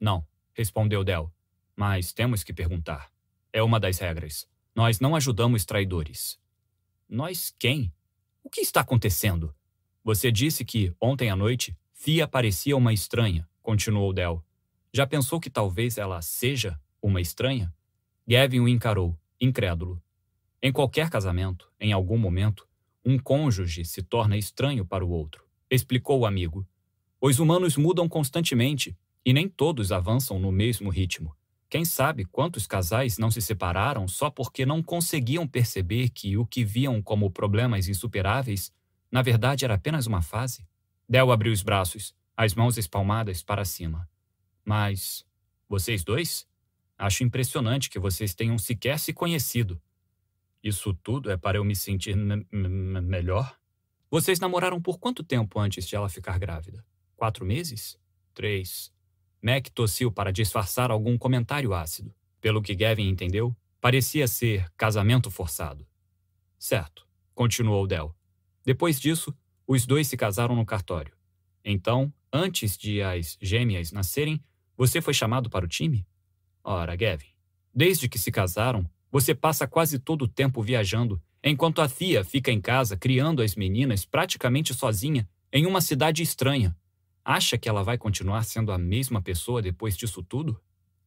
Não, 0.00 0.24
respondeu 0.52 1.04
Del. 1.04 1.32
Mas 1.76 2.12
temos 2.12 2.44
que 2.44 2.52
perguntar. 2.52 3.10
É 3.52 3.62
uma 3.62 3.80
das 3.80 3.98
regras. 3.98 4.48
Nós 4.74 5.00
não 5.00 5.16
ajudamos 5.16 5.64
traidores. 5.64 6.38
Nós 7.08 7.54
quem? 7.58 7.92
O 8.42 8.48
que 8.48 8.60
está 8.60 8.80
acontecendo? 8.80 9.54
Você 10.02 10.30
disse 10.30 10.64
que, 10.64 10.94
ontem 11.00 11.30
à 11.30 11.36
noite, 11.36 11.76
Fia 11.92 12.26
parecia 12.26 12.76
uma 12.76 12.92
estranha, 12.92 13.46
continuou 13.60 14.12
Del. 14.12 14.42
Já 14.92 15.06
pensou 15.06 15.38
que 15.38 15.50
talvez 15.50 15.98
ela 15.98 16.22
seja 16.22 16.80
uma 17.02 17.20
estranha? 17.20 17.74
Gavin 18.26 18.60
o 18.60 18.68
encarou, 18.68 19.18
incrédulo. 19.40 20.02
Em 20.62 20.72
qualquer 20.72 21.10
casamento, 21.10 21.70
em 21.78 21.92
algum 21.92 22.16
momento, 22.16 22.66
um 23.04 23.18
cônjuge 23.18 23.84
se 23.84 24.02
torna 24.02 24.36
estranho 24.36 24.84
para 24.84 25.04
o 25.04 25.10
outro, 25.10 25.44
explicou 25.70 26.20
o 26.20 26.26
amigo. 26.26 26.66
Os 27.20 27.38
humanos 27.38 27.76
mudam 27.76 28.08
constantemente 28.08 28.96
e 29.24 29.32
nem 29.32 29.48
todos 29.48 29.92
avançam 29.92 30.38
no 30.38 30.50
mesmo 30.50 30.90
ritmo. 30.90 31.34
Quem 31.68 31.84
sabe 31.84 32.24
quantos 32.24 32.66
casais 32.66 33.16
não 33.16 33.30
se 33.30 33.40
separaram 33.40 34.08
só 34.08 34.28
porque 34.28 34.66
não 34.66 34.82
conseguiam 34.82 35.46
perceber 35.46 36.08
que 36.08 36.36
o 36.36 36.44
que 36.44 36.64
viam 36.64 37.00
como 37.00 37.30
problemas 37.30 37.86
insuperáveis, 37.88 38.72
na 39.10 39.22
verdade 39.22 39.64
era 39.64 39.74
apenas 39.74 40.06
uma 40.06 40.20
fase? 40.20 40.66
Del 41.08 41.30
abriu 41.30 41.52
os 41.52 41.62
braços, 41.62 42.14
as 42.36 42.54
mãos 42.54 42.76
espalmadas 42.76 43.42
para 43.42 43.64
cima. 43.64 44.08
Mas. 44.64 45.24
Vocês 45.68 46.02
dois? 46.02 46.48
Acho 46.98 47.22
impressionante 47.22 47.88
que 47.88 47.98
vocês 47.98 48.34
tenham 48.34 48.58
sequer 48.58 48.98
se 48.98 49.12
conhecido. 49.12 49.80
Isso 50.62 50.92
tudo 50.92 51.30
é 51.30 51.36
para 51.36 51.58
eu 51.58 51.64
me 51.64 51.76
sentir 51.76 52.16
melhor? 52.16 53.56
Vocês 54.10 54.40
namoraram 54.40 54.82
por 54.82 54.98
quanto 54.98 55.22
tempo 55.22 55.60
antes 55.60 55.86
de 55.86 55.94
ela 55.94 56.08
ficar 56.08 56.38
grávida? 56.38 56.84
Quatro 57.16 57.46
meses? 57.46 57.96
Três. 58.34 58.92
Mac 59.42 59.68
tossiu 59.68 60.12
para 60.12 60.32
disfarçar 60.32 60.90
algum 60.90 61.16
comentário 61.16 61.74
ácido. 61.74 62.14
Pelo 62.40 62.62
que 62.62 62.74
Gavin 62.74 63.08
entendeu, 63.08 63.56
parecia 63.80 64.28
ser 64.28 64.70
casamento 64.76 65.30
forçado. 65.30 65.86
Certo, 66.58 67.06
continuou 67.34 67.86
Del. 67.86 68.14
Depois 68.64 69.00
disso, 69.00 69.34
os 69.66 69.86
dois 69.86 70.06
se 70.06 70.16
casaram 70.16 70.54
no 70.54 70.66
cartório. 70.66 71.14
Então, 71.64 72.12
antes 72.32 72.76
de 72.76 73.02
as 73.02 73.38
gêmeas 73.40 73.92
nascerem, 73.92 74.42
você 74.76 75.00
foi 75.00 75.14
chamado 75.14 75.48
para 75.48 75.64
o 75.64 75.68
time? 75.68 76.06
Ora, 76.62 76.94
Gavin, 76.96 77.26
desde 77.74 78.08
que 78.08 78.18
se 78.18 78.30
casaram, 78.30 78.88
você 79.10 79.34
passa 79.34 79.66
quase 79.66 79.98
todo 79.98 80.22
o 80.22 80.28
tempo 80.28 80.62
viajando, 80.62 81.20
enquanto 81.42 81.80
a 81.80 81.88
Thea 81.88 82.22
fica 82.24 82.50
em 82.50 82.60
casa 82.60 82.96
criando 82.96 83.42
as 83.42 83.56
meninas 83.56 84.04
praticamente 84.04 84.74
sozinha 84.74 85.28
em 85.52 85.66
uma 85.66 85.80
cidade 85.80 86.22
estranha, 86.22 86.76
Acha 87.24 87.58
que 87.58 87.68
ela 87.68 87.84
vai 87.84 87.98
continuar 87.98 88.44
sendo 88.44 88.72
a 88.72 88.78
mesma 88.78 89.20
pessoa 89.20 89.60
depois 89.60 89.96
disso 89.96 90.22
tudo? 90.22 90.60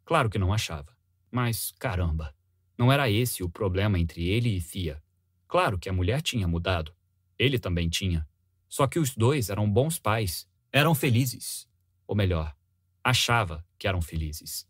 Claro 0.05 0.29
que 0.29 0.37
não 0.37 0.53
achava. 0.53 0.95
Mas, 1.31 1.73
caramba, 1.79 2.35
não 2.77 2.91
era 2.91 3.09
esse 3.09 3.43
o 3.43 3.49
problema 3.49 3.97
entre 3.97 4.27
ele 4.27 4.55
e 4.55 4.61
Fia. 4.61 5.01
Claro 5.47 5.77
que 5.77 5.89
a 5.89 5.93
mulher 5.93 6.21
tinha 6.21 6.47
mudado. 6.47 6.93
Ele 7.37 7.57
também 7.57 7.89
tinha. 7.89 8.27
Só 8.69 8.85
que 8.85 8.99
os 8.99 9.15
dois 9.15 9.49
eram 9.49 9.69
bons 9.69 9.97
pais. 9.97 10.47
Eram 10.71 10.93
felizes. 10.93 11.67
Ou 12.05 12.15
melhor, 12.15 12.55
achava 13.03 13.65
que 13.77 13.87
eram 13.87 14.01
felizes. 14.01 14.67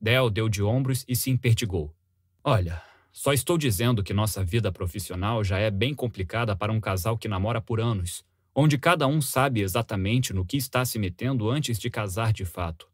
Del 0.00 0.28
deu 0.28 0.48
de 0.48 0.62
ombros 0.62 1.04
e 1.08 1.16
se 1.16 1.30
impertigou. 1.30 1.94
Olha, 2.44 2.82
só 3.10 3.32
estou 3.32 3.56
dizendo 3.56 4.02
que 4.02 4.12
nossa 4.12 4.44
vida 4.44 4.70
profissional 4.70 5.42
já 5.42 5.58
é 5.58 5.70
bem 5.70 5.94
complicada 5.94 6.54
para 6.54 6.72
um 6.72 6.80
casal 6.80 7.16
que 7.16 7.28
namora 7.28 7.60
por 7.60 7.80
anos 7.80 8.24
onde 8.54 8.76
cada 8.78 9.06
um 9.06 9.20
sabe 9.20 9.60
exatamente 9.60 10.32
no 10.32 10.44
que 10.44 10.56
está 10.56 10.84
se 10.84 10.98
metendo 10.98 11.50
antes 11.50 11.78
de 11.78 11.88
casar 11.88 12.32
de 12.32 12.44
fato. 12.44 12.88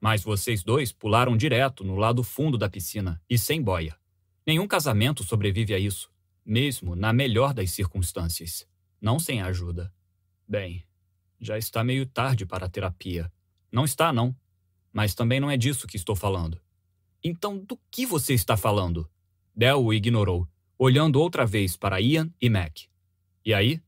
Mas 0.00 0.22
vocês 0.22 0.62
dois 0.62 0.92
pularam 0.92 1.36
direto 1.36 1.84
no 1.84 1.96
lado 1.96 2.22
fundo 2.22 2.58
da 2.58 2.68
piscina 2.68 3.20
e 3.28 3.38
sem 3.38 3.62
boia. 3.62 3.96
Nenhum 4.46 4.66
casamento 4.66 5.24
sobrevive 5.24 5.74
a 5.74 5.78
isso, 5.78 6.10
mesmo 6.44 6.94
na 6.94 7.12
melhor 7.12 7.54
das 7.54 7.70
circunstâncias. 7.70 8.66
Não 9.00 9.18
sem 9.18 9.42
ajuda. 9.42 9.92
Bem, 10.46 10.84
já 11.40 11.56
está 11.56 11.82
meio 11.82 12.06
tarde 12.06 12.44
para 12.44 12.66
a 12.66 12.68
terapia. 12.68 13.32
Não 13.70 13.84
está, 13.84 14.12
não. 14.12 14.34
Mas 14.92 15.14
também 15.14 15.40
não 15.40 15.50
é 15.50 15.56
disso 15.56 15.86
que 15.86 15.96
estou 15.96 16.16
falando. 16.16 16.60
Então, 17.22 17.58
do 17.58 17.78
que 17.90 18.06
você 18.06 18.34
está 18.34 18.56
falando? 18.56 19.08
Del 19.54 19.84
o 19.84 19.92
ignorou, 19.92 20.48
olhando 20.78 21.20
outra 21.20 21.44
vez 21.44 21.76
para 21.76 22.00
Ian 22.00 22.30
e 22.40 22.48
Mac. 22.48 22.82
E 23.44 23.52
aí? 23.52 23.80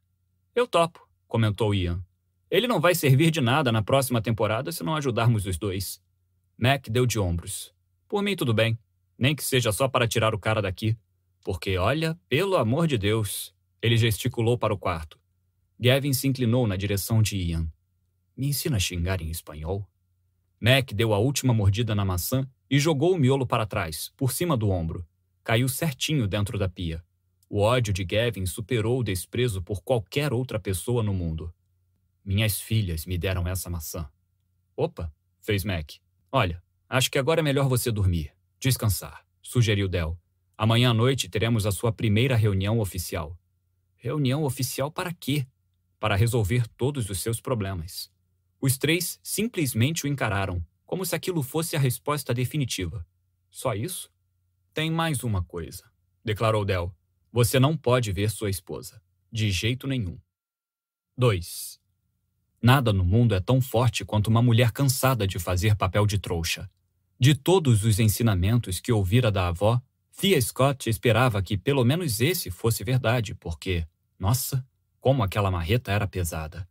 Eu 0.54 0.66
topo 0.66 1.07
comentou 1.28 1.74
Ian. 1.74 2.02
Ele 2.50 2.66
não 2.66 2.80
vai 2.80 2.94
servir 2.94 3.30
de 3.30 3.40
nada 3.40 3.70
na 3.70 3.82
próxima 3.82 4.20
temporada 4.20 4.72
se 4.72 4.82
não 4.82 4.96
ajudarmos 4.96 5.46
os 5.46 5.58
dois. 5.58 6.02
Mac 6.56 6.88
deu 6.88 7.06
de 7.06 7.18
ombros. 7.18 7.72
Por 8.08 8.22
mim, 8.22 8.34
tudo 8.34 8.54
bem. 8.54 8.78
Nem 9.18 9.36
que 9.36 9.44
seja 9.44 9.70
só 9.70 9.86
para 9.86 10.08
tirar 10.08 10.34
o 10.34 10.38
cara 10.38 10.62
daqui. 10.62 10.96
Porque, 11.44 11.76
olha, 11.76 12.18
pelo 12.28 12.56
amor 12.56 12.86
de 12.86 12.96
Deus. 12.96 13.54
Ele 13.80 13.96
gesticulou 13.96 14.58
para 14.58 14.74
o 14.74 14.78
quarto. 14.78 15.20
Gavin 15.78 16.12
se 16.12 16.26
inclinou 16.26 16.66
na 16.66 16.74
direção 16.74 17.22
de 17.22 17.36
Ian. 17.36 17.70
Me 18.36 18.48
ensina 18.48 18.76
a 18.76 18.80
xingar 18.80 19.20
em 19.20 19.30
espanhol? 19.30 19.88
Mac 20.60 20.92
deu 20.92 21.14
a 21.14 21.18
última 21.18 21.54
mordida 21.54 21.94
na 21.94 22.04
maçã 22.04 22.48
e 22.68 22.78
jogou 22.78 23.14
o 23.14 23.18
miolo 23.18 23.46
para 23.46 23.66
trás, 23.66 24.12
por 24.16 24.32
cima 24.32 24.56
do 24.56 24.70
ombro. 24.70 25.06
Caiu 25.44 25.68
certinho 25.68 26.26
dentro 26.26 26.58
da 26.58 26.68
pia. 26.68 27.04
O 27.50 27.60
ódio 27.60 27.94
de 27.94 28.04
Gavin 28.04 28.44
superou 28.44 29.00
o 29.00 29.02
desprezo 29.02 29.62
por 29.62 29.82
qualquer 29.82 30.34
outra 30.34 30.60
pessoa 30.60 31.02
no 31.02 31.14
mundo. 31.14 31.52
Minhas 32.22 32.60
filhas 32.60 33.06
me 33.06 33.16
deram 33.16 33.48
essa 33.48 33.70
maçã. 33.70 34.06
Opa, 34.76 35.10
fez 35.40 35.64
Mac. 35.64 35.92
Olha, 36.30 36.62
acho 36.86 37.10
que 37.10 37.18
agora 37.18 37.40
é 37.40 37.42
melhor 37.42 37.66
você 37.66 37.90
dormir, 37.90 38.34
descansar, 38.60 39.24
sugeriu 39.40 39.88
Del. 39.88 40.20
Amanhã 40.58 40.90
à 40.90 40.94
noite 40.94 41.26
teremos 41.26 41.64
a 41.64 41.72
sua 41.72 41.90
primeira 41.90 42.36
reunião 42.36 42.80
oficial. 42.80 43.38
Reunião 43.96 44.44
oficial 44.44 44.90
para 44.90 45.14
quê? 45.14 45.46
Para 45.98 46.16
resolver 46.16 46.68
todos 46.76 47.08
os 47.08 47.20
seus 47.20 47.40
problemas. 47.40 48.12
Os 48.60 48.76
três 48.76 49.18
simplesmente 49.22 50.04
o 50.04 50.08
encararam, 50.08 50.62
como 50.84 51.06
se 51.06 51.16
aquilo 51.16 51.42
fosse 51.42 51.76
a 51.76 51.78
resposta 51.78 52.34
definitiva. 52.34 53.06
Só 53.50 53.72
isso? 53.72 54.10
Tem 54.74 54.90
mais 54.90 55.24
uma 55.24 55.42
coisa, 55.42 55.84
declarou 56.22 56.64
Del. 56.64 56.94
Você 57.32 57.60
não 57.60 57.76
pode 57.76 58.12
ver 58.12 58.30
sua 58.30 58.50
esposa. 58.50 59.00
De 59.30 59.50
jeito 59.50 59.86
nenhum. 59.86 60.18
2. 61.16 61.78
Nada 62.62 62.92
no 62.92 63.04
mundo 63.04 63.34
é 63.34 63.40
tão 63.40 63.60
forte 63.60 64.04
quanto 64.04 64.28
uma 64.28 64.42
mulher 64.42 64.72
cansada 64.72 65.26
de 65.26 65.38
fazer 65.38 65.76
papel 65.76 66.06
de 66.06 66.18
trouxa. 66.18 66.68
De 67.18 67.34
todos 67.34 67.84
os 67.84 67.98
ensinamentos 67.98 68.80
que 68.80 68.92
ouvira 68.92 69.30
da 69.30 69.48
avó, 69.48 69.80
Thea 70.16 70.40
Scott 70.40 70.88
esperava 70.88 71.42
que 71.42 71.56
pelo 71.56 71.84
menos 71.84 72.20
esse 72.20 72.50
fosse 72.50 72.82
verdade, 72.82 73.34
porque, 73.34 73.86
nossa, 74.18 74.66
como 75.00 75.22
aquela 75.22 75.50
marreta 75.50 75.92
era 75.92 76.08
pesada. 76.08 76.68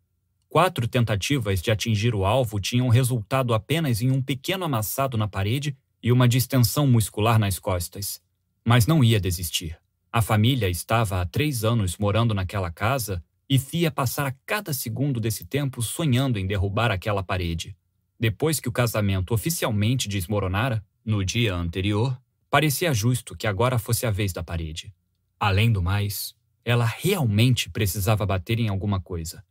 Quatro 0.49 0.87
tentativas 0.87 1.61
de 1.61 1.71
atingir 1.71 2.15
o 2.15 2.25
alvo 2.25 2.59
tinham 2.59 2.89
resultado 2.89 3.53
apenas 3.53 4.01
em 4.01 4.11
um 4.11 4.21
pequeno 4.21 4.65
amassado 4.65 5.17
na 5.17 5.27
parede 5.27 5.77
e 6.01 6.11
uma 6.11 6.27
distensão 6.27 6.87
muscular 6.87 7.37
nas 7.37 7.59
costas. 7.59 8.21
Mas 8.65 8.87
não 8.87 9.03
ia 9.03 9.19
desistir. 9.19 9.77
A 10.11 10.21
família 10.21 10.69
estava 10.69 11.21
há 11.21 11.25
três 11.25 11.63
anos 11.63 11.97
morando 11.97 12.33
naquela 12.33 12.71
casa 12.71 13.23
e 13.49 13.59
Fia 13.59 13.91
passara 13.91 14.35
cada 14.45 14.73
segundo 14.73 15.19
desse 15.19 15.45
tempo 15.45 15.81
sonhando 15.81 16.37
em 16.39 16.47
derrubar 16.47 16.91
aquela 16.91 17.23
parede. 17.23 17.75
Depois 18.19 18.59
que 18.59 18.67
o 18.67 18.71
casamento 18.71 19.33
oficialmente 19.33 20.07
desmoronara, 20.07 20.83
no 21.05 21.23
dia 21.23 21.55
anterior, 21.55 22.19
parecia 22.49 22.93
justo 22.93 23.35
que 23.35 23.47
agora 23.47 23.77
fosse 23.77 24.05
a 24.05 24.11
vez 24.11 24.33
da 24.33 24.43
parede. 24.43 24.93
Além 25.39 25.71
do 25.71 25.81
mais, 25.81 26.35
ela 26.65 26.85
realmente 26.85 27.69
precisava 27.69 28.25
bater 28.25 28.59
em 28.59 28.67
alguma 28.67 28.99
coisa. 28.99 29.43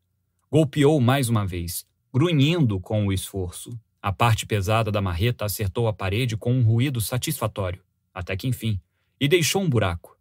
Golpeou 0.50 1.00
mais 1.00 1.28
uma 1.28 1.46
vez, 1.46 1.86
grunhindo 2.12 2.80
com 2.80 3.06
o 3.06 3.12
esforço. 3.12 3.78
A 4.02 4.12
parte 4.12 4.46
pesada 4.46 4.90
da 4.90 5.00
marreta 5.00 5.44
acertou 5.44 5.88
a 5.88 5.92
parede 5.92 6.36
com 6.36 6.52
um 6.52 6.62
ruído 6.62 7.00
satisfatório, 7.00 7.82
até 8.12 8.36
que 8.36 8.46
enfim, 8.46 8.80
e 9.20 9.28
deixou 9.28 9.62
um 9.62 9.68
buraco. 9.68 10.15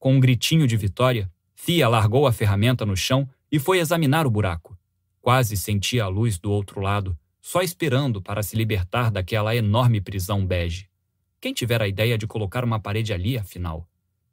Com 0.00 0.14
um 0.14 0.20
gritinho 0.20 0.66
de 0.66 0.78
vitória, 0.78 1.30
Fia 1.54 1.86
largou 1.86 2.26
a 2.26 2.32
ferramenta 2.32 2.86
no 2.86 2.96
chão 2.96 3.28
e 3.52 3.58
foi 3.58 3.80
examinar 3.80 4.26
o 4.26 4.30
buraco. 4.30 4.74
Quase 5.20 5.58
sentia 5.58 6.04
a 6.04 6.08
luz 6.08 6.38
do 6.38 6.50
outro 6.50 6.80
lado, 6.80 7.14
só 7.38 7.60
esperando 7.60 8.22
para 8.22 8.42
se 8.42 8.56
libertar 8.56 9.10
daquela 9.10 9.54
enorme 9.54 10.00
prisão 10.00 10.46
bege. 10.46 10.88
Quem 11.38 11.52
tivera 11.52 11.84
a 11.84 11.88
ideia 11.88 12.16
de 12.16 12.26
colocar 12.26 12.64
uma 12.64 12.80
parede 12.80 13.12
ali, 13.12 13.36
afinal? 13.36 13.86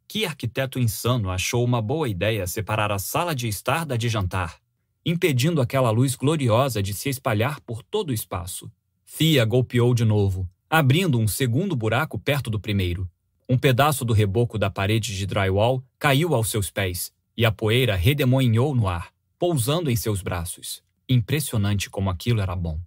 Que 0.07 0.25
arquiteto 0.25 0.79
insano 0.79 1.29
achou 1.29 1.65
uma 1.65 1.81
boa 1.81 2.07
ideia 2.07 2.47
separar 2.47 2.89
a 2.89 2.97
sala 2.97 3.35
de 3.35 3.49
estar 3.49 3.85
da 3.85 3.97
de 3.97 4.07
jantar, 4.07 4.61
impedindo 5.05 5.59
aquela 5.59 5.89
luz 5.89 6.15
gloriosa 6.15 6.81
de 6.81 6.93
se 6.93 7.09
espalhar 7.09 7.59
por 7.59 7.83
todo 7.83 8.11
o 8.11 8.13
espaço? 8.13 8.71
Fia 9.03 9.43
golpeou 9.43 9.93
de 9.93 10.05
novo, 10.05 10.49
abrindo 10.69 11.19
um 11.19 11.27
segundo 11.27 11.75
buraco 11.75 12.17
perto 12.17 12.49
do 12.49 12.57
primeiro. 12.57 13.09
Um 13.49 13.57
pedaço 13.57 14.03
do 14.03 14.13
reboco 14.13 14.57
da 14.57 14.69
parede 14.69 15.15
de 15.15 15.25
drywall 15.25 15.81
caiu 15.97 16.35
aos 16.35 16.49
seus 16.49 16.69
pés 16.69 17.13
e 17.35 17.45
a 17.45 17.51
poeira 17.51 17.95
redemoinhou 17.95 18.75
no 18.75 18.87
ar, 18.89 19.13
pousando 19.39 19.89
em 19.89 19.95
seus 19.95 20.21
braços. 20.21 20.83
Impressionante 21.07 21.89
como 21.89 22.09
aquilo 22.09 22.41
era 22.41 22.55
bom. 22.55 22.77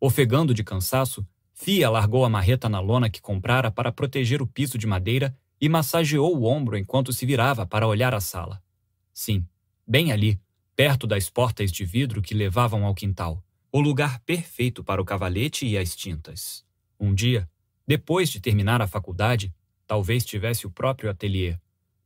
Ofegando 0.00 0.54
de 0.54 0.62
cansaço, 0.62 1.26
Fia 1.52 1.90
largou 1.90 2.24
a 2.24 2.28
marreta 2.28 2.68
na 2.68 2.78
lona 2.78 3.10
que 3.10 3.20
comprara 3.20 3.68
para 3.68 3.90
proteger 3.90 4.40
o 4.40 4.46
piso 4.46 4.78
de 4.78 4.86
madeira 4.86 5.36
e 5.60 5.68
massageou 5.68 6.38
o 6.38 6.44
ombro 6.44 6.78
enquanto 6.78 7.12
se 7.12 7.26
virava 7.26 7.66
para 7.66 7.88
olhar 7.88 8.14
a 8.14 8.20
sala. 8.20 8.62
Sim, 9.12 9.44
bem 9.84 10.12
ali, 10.12 10.40
perto 10.76 11.04
das 11.04 11.28
portas 11.28 11.72
de 11.72 11.84
vidro 11.84 12.22
que 12.22 12.32
levavam 12.32 12.86
ao 12.86 12.94
quintal, 12.94 13.42
o 13.72 13.80
lugar 13.80 14.20
perfeito 14.20 14.84
para 14.84 15.02
o 15.02 15.04
cavalete 15.04 15.66
e 15.66 15.76
as 15.76 15.96
tintas. 15.96 16.64
Um 17.00 17.12
dia, 17.12 17.50
depois 17.84 18.28
de 18.28 18.38
terminar 18.38 18.80
a 18.80 18.86
faculdade, 18.86 19.52
talvez 19.88 20.24
tivesse 20.24 20.66
o 20.66 20.70
próprio 20.70 21.10
ateliê. 21.10 21.56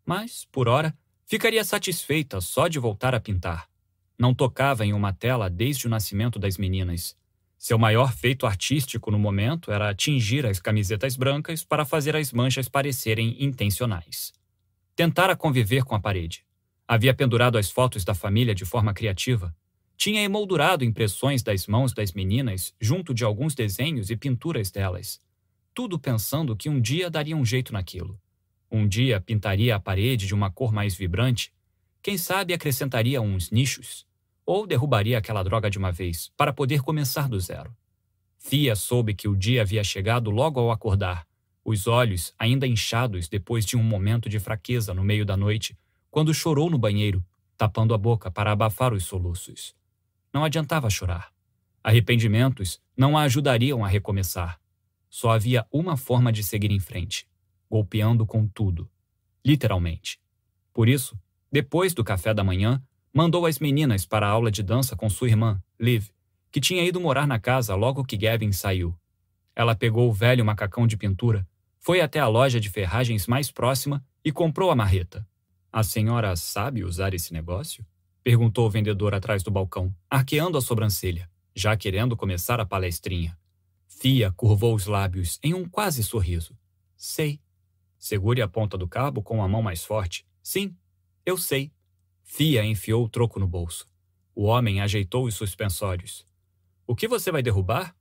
Mas, 0.07 0.47
por 0.51 0.69
ora, 0.69 0.97
ficaria 1.27 1.65
satisfeita 1.65 2.41
só 2.41 2.69
de 2.69 2.79
voltar 2.79 3.15
a 3.15 3.21
pintar. 3.21 3.69
Não 4.17 4.33
tocava 4.33 4.87
em 4.87 4.93
uma 4.93 5.13
tela 5.13 5.51
desde 5.51 5.89
o 5.89 5.91
nascimento 5.91 6.39
das 6.39 6.57
meninas. 6.57 7.17
Seu 7.59 7.79
maior 7.79 8.13
feito 8.13 8.47
artístico 8.47 9.11
no 9.11 9.19
momento 9.19 9.73
era 9.73 9.95
tingir 9.95 10.47
as 10.47 10.61
camisetas 10.61 11.17
brancas 11.17 11.65
para 11.65 11.85
fazer 11.85 12.15
as 12.15 12.33
manchas 12.33 12.69
parecerem 12.69 13.37
intencionais. 13.43 14.33
Tentara 14.95 15.35
conviver 15.35 15.85
com 15.85 15.95
a 15.95 16.01
parede. 16.01 16.45
Havia 16.87 17.15
pendurado 17.15 17.59
as 17.59 17.71
fotos 17.71 18.05
da 18.05 18.15
família 18.15 18.55
de 18.55 18.65
forma 18.65 18.95
criativa. 18.95 19.55
Tinha 19.97 20.23
emoldurado 20.23 20.85
impressões 20.85 21.43
das 21.43 21.67
mãos 21.67 21.93
das 21.93 22.13
meninas 22.13 22.75
junto 22.81 23.15
de 23.15 23.25
alguns 23.25 23.55
desenhos 23.55 24.11
e 24.11 24.17
pinturas 24.17 24.71
delas. 24.71 25.21
Tudo 25.75 25.99
pensando 25.99 26.57
que 26.57 26.69
um 26.69 26.81
dia 26.81 27.11
daria 27.11 27.37
um 27.37 27.45
jeito 27.45 27.73
naquilo. 27.73 28.21
Um 28.71 28.87
dia 28.87 29.21
pintaria 29.21 29.75
a 29.75 29.81
parede 29.81 30.27
de 30.27 30.35
uma 30.35 30.51
cor 30.51 30.73
mais 30.73 30.95
vibrante. 30.95 31.53
Quem 32.03 32.19
sabe 32.19 32.53
acrescentaria 32.53 33.21
uns 33.21 33.51
nichos 33.51 34.07
ou 34.45 34.67
derrubaria 34.67 35.19
aquela 35.19 35.43
droga 35.43 35.71
de 35.71 35.79
uma 35.79 35.93
vez, 35.93 36.31
para 36.37 36.53
poder 36.53 36.83
começar 36.83 37.29
do 37.29 37.39
zero. 37.39 37.75
Fia 38.39 38.75
soube 38.75 39.15
que 39.15 39.29
o 39.29 39.37
dia 39.37 39.63
havia 39.63 39.85
chegado 39.85 40.31
logo 40.31 40.59
ao 40.59 40.71
acordar, 40.71 41.27
os 41.65 41.87
olhos 41.87 42.35
ainda 42.39 42.67
inchados 42.67 43.29
depois 43.29 43.65
de 43.65 43.77
um 43.77 43.83
momento 43.83 44.29
de 44.29 44.41
fraqueza 44.41 44.93
no 44.93 45.05
meio 45.05 45.25
da 45.25 45.37
noite, 45.37 45.79
quando 46.11 46.35
chorou 46.35 46.69
no 46.69 46.77
banheiro, 46.77 47.25
tapando 47.57 47.95
a 47.95 47.99
boca 47.99 48.31
para 48.31 48.51
abafar 48.51 48.93
os 48.93 49.05
soluços. 49.05 49.75
Não 50.35 50.45
adiantava 50.45 50.91
chorar. 50.91 51.33
Arrependimentos 51.85 52.81
não 52.97 53.17
a 53.17 53.23
ajudariam 53.23 53.85
a 53.85 53.89
recomeçar. 53.89 54.59
Só 55.13 55.29
havia 55.29 55.67
uma 55.71 55.95
forma 55.95 56.33
de 56.33 56.43
seguir 56.43 56.71
em 56.71 56.81
frente: 56.81 57.29
golpeando 57.69 58.25
com 58.25 58.49
tudo. 58.49 58.91
Literalmente. 59.45 60.19
Por 60.73 60.89
isso, 60.89 61.19
depois 61.53 61.93
do 61.93 62.03
café 62.03 62.33
da 62.33 62.43
manhã, 62.43 62.83
mandou 63.13 63.45
as 63.45 63.59
meninas 63.59 64.07
para 64.07 64.27
a 64.27 64.31
aula 64.31 64.51
de 64.51 64.63
dança 64.63 64.97
com 64.97 65.11
sua 65.11 65.29
irmã, 65.29 65.63
Liv, 65.79 66.09
que 66.51 66.63
tinha 66.63 66.83
ido 66.83 66.99
morar 66.99 67.27
na 67.27 67.39
casa 67.39 67.75
logo 67.75 68.07
que 68.07 68.17
Gavin 68.17 68.53
saiu. 68.53 68.99
Ela 69.55 69.75
pegou 69.75 70.09
o 70.09 70.15
velho 70.15 70.47
macacão 70.47 70.87
de 70.87 70.97
pintura, 70.97 71.47
foi 71.79 72.01
até 72.01 72.19
a 72.19 72.27
loja 72.27 72.59
de 72.59 72.71
ferragens 72.71 73.27
mais 73.27 73.51
próxima 73.51 74.03
e 74.25 74.33
comprou 74.33 74.71
a 74.71 74.75
marreta. 74.75 75.29
A 75.71 75.83
senhora 75.83 76.35
sabe 76.37 76.85
usar 76.85 77.13
esse 77.13 77.35
negócio? 77.35 77.85
perguntou 78.25 78.67
o 78.67 78.71
vendedor 78.71 79.13
atrás 79.13 79.43
do 79.43 79.51
balcão, 79.51 79.95
arqueando 80.09 80.57
a 80.57 80.63
sobrancelha, 80.63 81.29
já 81.55 81.77
querendo 81.77 82.17
começar 82.17 82.59
a 82.61 82.65
palestrinha. 82.65 83.37
Fia 84.01 84.33
curvou 84.33 84.75
os 84.75 84.87
lábios 84.87 85.39
em 85.43 85.55
um 85.55 85.69
quase 85.69 86.03
sorriso. 86.03 86.59
Sei. 86.97 87.41
Segure 87.97 88.43
a 88.43 88.49
ponta 88.49 88.77
do 88.77 88.89
cabo 88.89 89.23
com 89.23 89.43
a 89.43 89.49
mão 89.49 89.63
mais 89.63 89.85
forte. 89.85 90.27
Sim, 90.43 90.77
eu 91.25 91.39
sei. 91.39 91.73
Fia 92.25 92.65
enfiou 92.65 93.05
o 93.05 93.09
troco 93.09 93.39
no 93.39 93.47
bolso. 93.47 93.89
O 94.35 94.45
homem 94.45 94.81
ajeitou 94.81 95.27
os 95.27 95.35
suspensórios. 95.37 96.27
O 96.85 96.97
que 96.97 97.07
você 97.07 97.31
vai 97.31 97.43
derrubar? 97.43 97.95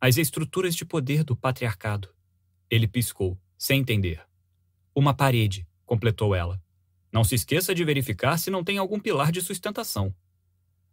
As 0.00 0.18
estruturas 0.18 0.74
de 0.76 0.84
poder 0.84 1.24
do 1.24 1.34
patriarcado. 1.34 2.14
Ele 2.70 2.86
piscou, 2.86 3.36
sem 3.58 3.80
entender. 3.80 4.24
Uma 4.94 5.14
parede, 5.14 5.66
completou 5.84 6.32
ela. 6.32 6.62
Não 7.10 7.24
se 7.24 7.34
esqueça 7.34 7.74
de 7.74 7.84
verificar 7.84 8.38
se 8.38 8.50
não 8.50 8.62
tem 8.62 8.78
algum 8.78 9.00
pilar 9.00 9.32
de 9.32 9.40
sustentação. 9.40 10.14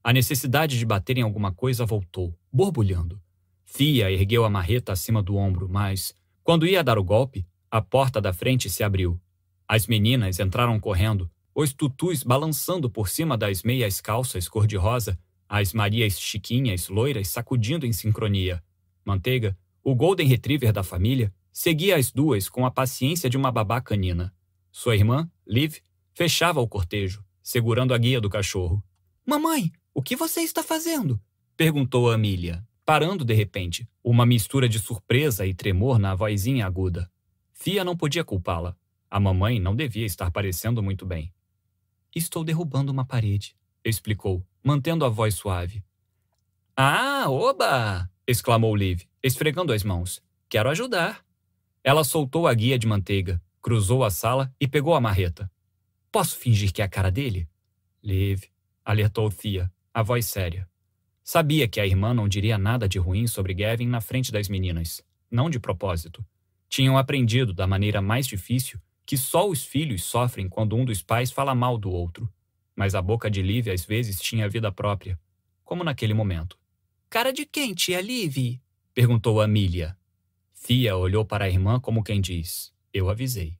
A 0.04 0.12
necessidade 0.12 0.80
de 0.80 0.86
bater 0.86 1.18
em 1.18 1.22
alguma 1.22 1.54
coisa 1.54 1.86
voltou, 1.86 2.36
borbulhando. 2.52 3.22
Fia 3.70 4.10
ergueu 4.10 4.46
a 4.46 4.50
marreta 4.50 4.94
acima 4.94 5.22
do 5.22 5.36
ombro, 5.36 5.68
mas, 5.70 6.16
quando 6.42 6.66
ia 6.66 6.82
dar 6.82 6.98
o 6.98 7.04
golpe, 7.04 7.46
a 7.70 7.82
porta 7.82 8.22
da 8.22 8.32
frente 8.32 8.70
se 8.70 8.82
abriu. 8.82 9.20
As 9.68 9.86
meninas 9.86 10.40
entraram 10.40 10.80
correndo, 10.80 11.30
os 11.54 11.74
tutus 11.74 12.24
balançando 12.24 12.90
por 12.90 13.10
cima 13.10 13.38
das 13.38 13.64
meias 13.64 14.00
calças 14.00 14.48
cor-de-rosa, 14.48 15.20
as 15.50 15.74
Marias 15.74 16.18
chiquinhas 16.18 16.88
loiras 16.88 17.28
sacudindo 17.28 17.86
em 17.86 17.92
sincronia. 17.92 18.64
Manteiga, 19.04 19.56
o 19.84 19.94
Golden 19.94 20.28
Retriever 20.28 20.72
da 20.72 20.82
família, 20.82 21.32
seguia 21.52 21.98
as 21.98 22.10
duas 22.10 22.48
com 22.48 22.66
a 22.66 22.72
paciência 22.72 23.30
de 23.30 23.36
uma 23.36 23.52
babá 23.52 23.82
canina. 23.82 24.34
Sua 24.72 24.96
irmã, 24.96 25.30
Liv, 25.46 25.80
fechava 26.14 26.62
o 26.62 26.68
cortejo, 26.68 27.24
segurando 27.44 27.94
a 27.94 27.98
guia 27.98 28.22
do 28.22 28.30
cachorro. 28.30 28.82
Mamãe, 29.26 29.72
o 29.94 30.02
que 30.02 30.16
você 30.16 30.42
está 30.42 30.64
fazendo? 30.64 31.20
perguntou 31.58 32.10
Amília, 32.10 32.66
parando 32.88 33.26
de 33.26 33.34
repente, 33.34 33.86
uma 34.02 34.26
mistura 34.26 34.70
de 34.70 34.80
surpresa 34.80 35.46
e 35.46 35.54
tremor 35.54 36.00
na 36.00 36.16
vozinha 36.16 36.66
aguda. 36.66 37.12
Fia 37.52 37.84
não 37.84 37.98
podia 37.98 38.24
culpá-la. 38.24 38.78
A 39.12 39.20
mamãe 39.20 39.60
não 39.60 39.76
devia 39.76 40.06
estar 40.06 40.32
parecendo 40.32 40.82
muito 40.82 41.06
bem. 41.06 41.34
Estou 42.16 42.46
derrubando 42.46 42.90
uma 42.90 43.04
parede, 43.04 43.58
explicou, 43.84 44.42
mantendo 44.64 45.04
a 45.04 45.10
voz 45.10 45.34
suave. 45.34 45.84
Ah, 46.78 47.26
oba! 47.28 48.10
exclamou 48.26 48.74
Liv, 48.74 49.02
esfregando 49.22 49.74
as 49.74 49.84
mãos. 49.84 50.24
Quero 50.48 50.70
ajudar. 50.70 51.26
Ela 51.84 52.06
soltou 52.06 52.48
a 52.48 52.54
guia 52.54 52.80
de 52.80 52.88
manteiga, 52.88 53.42
cruzou 53.62 54.02
a 54.06 54.10
sala 54.10 54.50
e 54.62 54.66
pegou 54.66 54.96
a 54.96 55.02
marreta. 55.02 55.52
Posso 56.10 56.38
fingir 56.38 56.72
que 56.72 56.82
é 56.82 56.86
a 56.86 56.90
cara 56.90 57.12
dele? 57.12 57.50
Liv, 58.02 58.44
alertou 58.86 59.30
Thea, 59.30 59.70
a 59.94 60.02
voz 60.02 60.26
séria. 60.26 60.70
Sabia 61.30 61.68
que 61.68 61.82
a 61.82 61.86
irmã 61.86 62.14
não 62.14 62.26
diria 62.26 62.58
nada 62.58 62.88
de 62.88 62.98
ruim 62.98 63.28
sobre 63.28 63.54
Gavin 63.54 63.88
na 63.88 64.00
frente 64.00 64.32
das 64.32 64.48
meninas, 64.48 65.04
não 65.30 65.50
de 65.50 65.60
propósito. 65.60 66.26
Tinham 66.70 66.98
aprendido 66.98 67.54
da 67.54 67.68
maneira 67.68 68.02
mais 68.02 68.26
difícil 68.26 68.80
que 69.06 69.18
só 69.18 69.46
os 69.46 69.66
filhos 69.66 70.06
sofrem 70.06 70.48
quando 70.48 70.78
um 70.78 70.86
dos 70.86 71.04
pais 71.04 71.30
fala 71.30 71.54
mal 71.54 71.78
do 71.78 71.92
outro. 71.92 72.32
Mas 72.74 72.96
a 72.96 73.02
boca 73.02 73.30
de 73.30 73.42
Liv 73.42 73.68
às 73.68 73.84
vezes 73.84 74.22
tinha 74.22 74.48
vida 74.48 74.72
própria, 74.72 75.20
como 75.66 75.84
naquele 75.84 76.14
momento. 76.14 76.58
Cara 77.10 77.34
de 77.34 77.46
quem, 77.46 77.74
tia 77.74 78.00
Liv? 78.00 78.58
perguntou 78.94 79.42
Amília. 79.42 79.98
Fia 80.54 80.96
olhou 80.96 81.26
para 81.26 81.44
a 81.44 81.50
irmã 81.50 81.78
como 81.78 82.06
quem 82.06 82.22
diz: 82.22 82.74
Eu 82.94 83.10
avisei. 83.10 83.60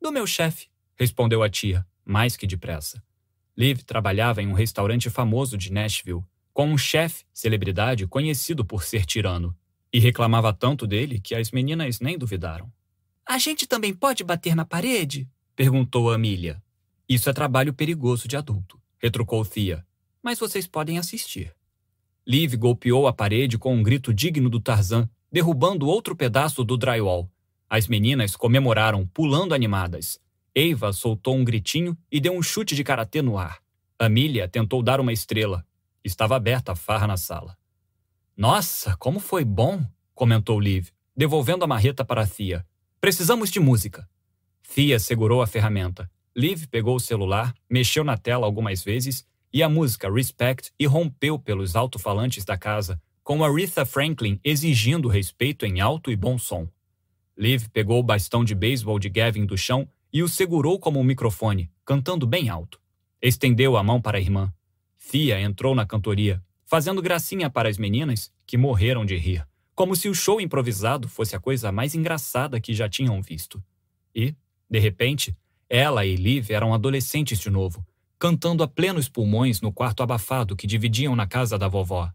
Do 0.00 0.10
meu 0.10 0.26
chefe, 0.26 0.68
respondeu 0.96 1.42
a 1.42 1.50
tia, 1.50 1.86
mais 2.06 2.38
que 2.38 2.46
depressa. 2.46 3.04
Liv 3.54 3.82
trabalhava 3.82 4.40
em 4.40 4.48
um 4.48 4.54
restaurante 4.54 5.10
famoso 5.10 5.58
de 5.58 5.70
Nashville, 5.70 6.24
com 6.52 6.66
um 6.66 6.78
chefe, 6.78 7.24
celebridade 7.32 8.06
conhecido 8.06 8.64
por 8.64 8.82
ser 8.82 9.06
tirano, 9.06 9.56
e 9.92 9.98
reclamava 9.98 10.52
tanto 10.52 10.86
dele 10.86 11.20
que 11.20 11.34
as 11.34 11.50
meninas 11.50 12.00
nem 12.00 12.16
duvidaram. 12.16 12.72
A 13.26 13.38
gente 13.38 13.66
também 13.66 13.94
pode 13.94 14.24
bater 14.24 14.54
na 14.54 14.64
parede? 14.64 15.28
perguntou 15.54 16.10
Amília. 16.10 16.62
Isso 17.08 17.28
é 17.28 17.32
trabalho 17.32 17.74
perigoso 17.74 18.26
de 18.26 18.36
adulto, 18.36 18.80
retrucou 18.98 19.44
Thea. 19.44 19.84
Mas 20.22 20.38
vocês 20.38 20.66
podem 20.66 20.98
assistir. 20.98 21.54
Liv 22.26 22.54
golpeou 22.54 23.06
a 23.06 23.12
parede 23.12 23.58
com 23.58 23.74
um 23.74 23.82
grito 23.82 24.14
digno 24.14 24.48
do 24.48 24.60
Tarzan, 24.60 25.08
derrubando 25.30 25.88
outro 25.88 26.14
pedaço 26.14 26.62
do 26.62 26.76
drywall. 26.76 27.28
As 27.68 27.88
meninas 27.88 28.36
comemoraram, 28.36 29.06
pulando 29.06 29.54
animadas. 29.54 30.20
Eva 30.54 30.92
soltou 30.92 31.34
um 31.34 31.44
gritinho 31.44 31.96
e 32.10 32.20
deu 32.20 32.34
um 32.34 32.42
chute 32.42 32.76
de 32.76 32.84
karatê 32.84 33.22
no 33.22 33.38
ar. 33.38 33.58
Amelia 33.98 34.46
tentou 34.46 34.82
dar 34.82 35.00
uma 35.00 35.12
estrela. 35.12 35.66
Estava 36.04 36.36
aberta 36.36 36.72
a 36.72 36.76
farra 36.76 37.06
na 37.06 37.16
sala. 37.16 37.56
Nossa, 38.36 38.96
como 38.96 39.20
foi 39.20 39.44
bom! 39.44 39.86
comentou 40.14 40.58
Liv, 40.58 40.88
devolvendo 41.16 41.64
a 41.64 41.68
marreta 41.68 42.04
para 42.04 42.26
Thea. 42.26 42.66
Precisamos 43.00 43.50
de 43.50 43.60
música. 43.60 44.08
Thea 44.74 44.98
segurou 44.98 45.42
a 45.42 45.46
ferramenta. 45.46 46.10
Liv 46.34 46.66
pegou 46.66 46.96
o 46.96 47.00
celular, 47.00 47.54
mexeu 47.68 48.04
na 48.04 48.16
tela 48.16 48.46
algumas 48.46 48.82
vezes 48.82 49.26
e 49.52 49.62
a 49.62 49.68
música 49.68 50.10
Respect 50.10 50.72
irrompeu 50.78 51.38
pelos 51.38 51.76
alto-falantes 51.76 52.44
da 52.44 52.56
casa, 52.56 53.00
com 53.22 53.44
Aretha 53.44 53.84
Franklin 53.84 54.40
exigindo 54.42 55.08
respeito 55.08 55.66
em 55.66 55.80
alto 55.80 56.10
e 56.10 56.16
bom 56.16 56.38
som. 56.38 56.66
Liv 57.36 57.68
pegou 57.68 58.00
o 58.00 58.02
bastão 58.02 58.44
de 58.44 58.54
beisebol 58.54 58.98
de 58.98 59.08
Gavin 59.08 59.44
do 59.44 59.56
chão 59.56 59.88
e 60.12 60.22
o 60.22 60.28
segurou 60.28 60.78
como 60.78 60.98
um 60.98 61.04
microfone, 61.04 61.70
cantando 61.84 62.26
bem 62.26 62.48
alto. 62.48 62.80
Estendeu 63.20 63.76
a 63.76 63.82
mão 63.82 64.00
para 64.00 64.18
a 64.18 64.20
irmã. 64.20 64.52
Thea 65.10 65.40
entrou 65.40 65.74
na 65.74 65.84
cantoria, 65.84 66.42
fazendo 66.64 67.02
gracinha 67.02 67.50
para 67.50 67.68
as 67.68 67.76
meninas, 67.76 68.32
que 68.46 68.56
morreram 68.56 69.04
de 69.04 69.16
rir, 69.16 69.46
como 69.74 69.94
se 69.94 70.08
o 70.08 70.14
show 70.14 70.40
improvisado 70.40 71.08
fosse 71.08 71.36
a 71.36 71.40
coisa 71.40 71.70
mais 71.70 71.94
engraçada 71.94 72.60
que 72.60 72.72
já 72.72 72.88
tinham 72.88 73.20
visto. 73.20 73.62
E, 74.14 74.34
de 74.70 74.78
repente, 74.78 75.36
ela 75.68 76.04
e 76.06 76.16
Liv 76.16 76.50
eram 76.50 76.72
adolescentes 76.72 77.38
de 77.38 77.50
novo, 77.50 77.84
cantando 78.18 78.62
a 78.62 78.68
plenos 78.68 79.08
pulmões 79.08 79.60
no 79.60 79.72
quarto 79.72 80.02
abafado 80.02 80.54
que 80.54 80.66
dividiam 80.66 81.16
na 81.16 81.26
casa 81.26 81.58
da 81.58 81.68
vovó. 81.68 82.10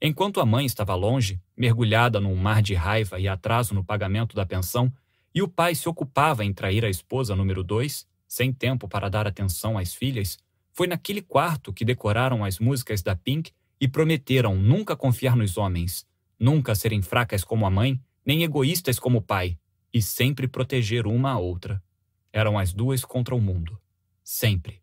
Enquanto 0.00 0.40
a 0.40 0.46
mãe 0.46 0.66
estava 0.66 0.94
longe, 0.94 1.40
mergulhada 1.56 2.20
num 2.20 2.36
mar 2.36 2.60
de 2.60 2.74
raiva 2.74 3.18
e 3.18 3.26
atraso 3.26 3.74
no 3.74 3.82
pagamento 3.82 4.36
da 4.36 4.44
pensão, 4.44 4.92
e 5.34 5.42
o 5.42 5.48
pai 5.48 5.74
se 5.74 5.88
ocupava 5.88 6.44
em 6.44 6.52
trair 6.52 6.84
a 6.84 6.90
esposa 6.90 7.34
número 7.34 7.64
dois, 7.64 8.06
sem 8.28 8.52
tempo 8.52 8.86
para 8.86 9.08
dar 9.08 9.26
atenção 9.26 9.78
às 9.78 9.94
filhas, 9.94 10.38
foi 10.76 10.86
naquele 10.86 11.22
quarto 11.22 11.72
que 11.72 11.86
decoraram 11.86 12.44
as 12.44 12.58
músicas 12.58 13.00
da 13.00 13.16
Pink 13.16 13.50
e 13.80 13.88
prometeram 13.88 14.54
nunca 14.54 14.94
confiar 14.94 15.34
nos 15.34 15.56
homens, 15.56 16.06
nunca 16.38 16.74
serem 16.74 17.00
fracas 17.00 17.42
como 17.42 17.64
a 17.64 17.70
mãe, 17.70 17.98
nem 18.26 18.42
egoístas 18.42 18.98
como 18.98 19.18
o 19.18 19.22
pai, 19.22 19.58
e 19.90 20.02
sempre 20.02 20.46
proteger 20.46 21.06
uma 21.06 21.30
a 21.30 21.38
outra. 21.38 21.82
Eram 22.30 22.58
as 22.58 22.74
duas 22.74 23.06
contra 23.06 23.34
o 23.34 23.40
mundo. 23.40 23.80
Sempre. 24.22 24.82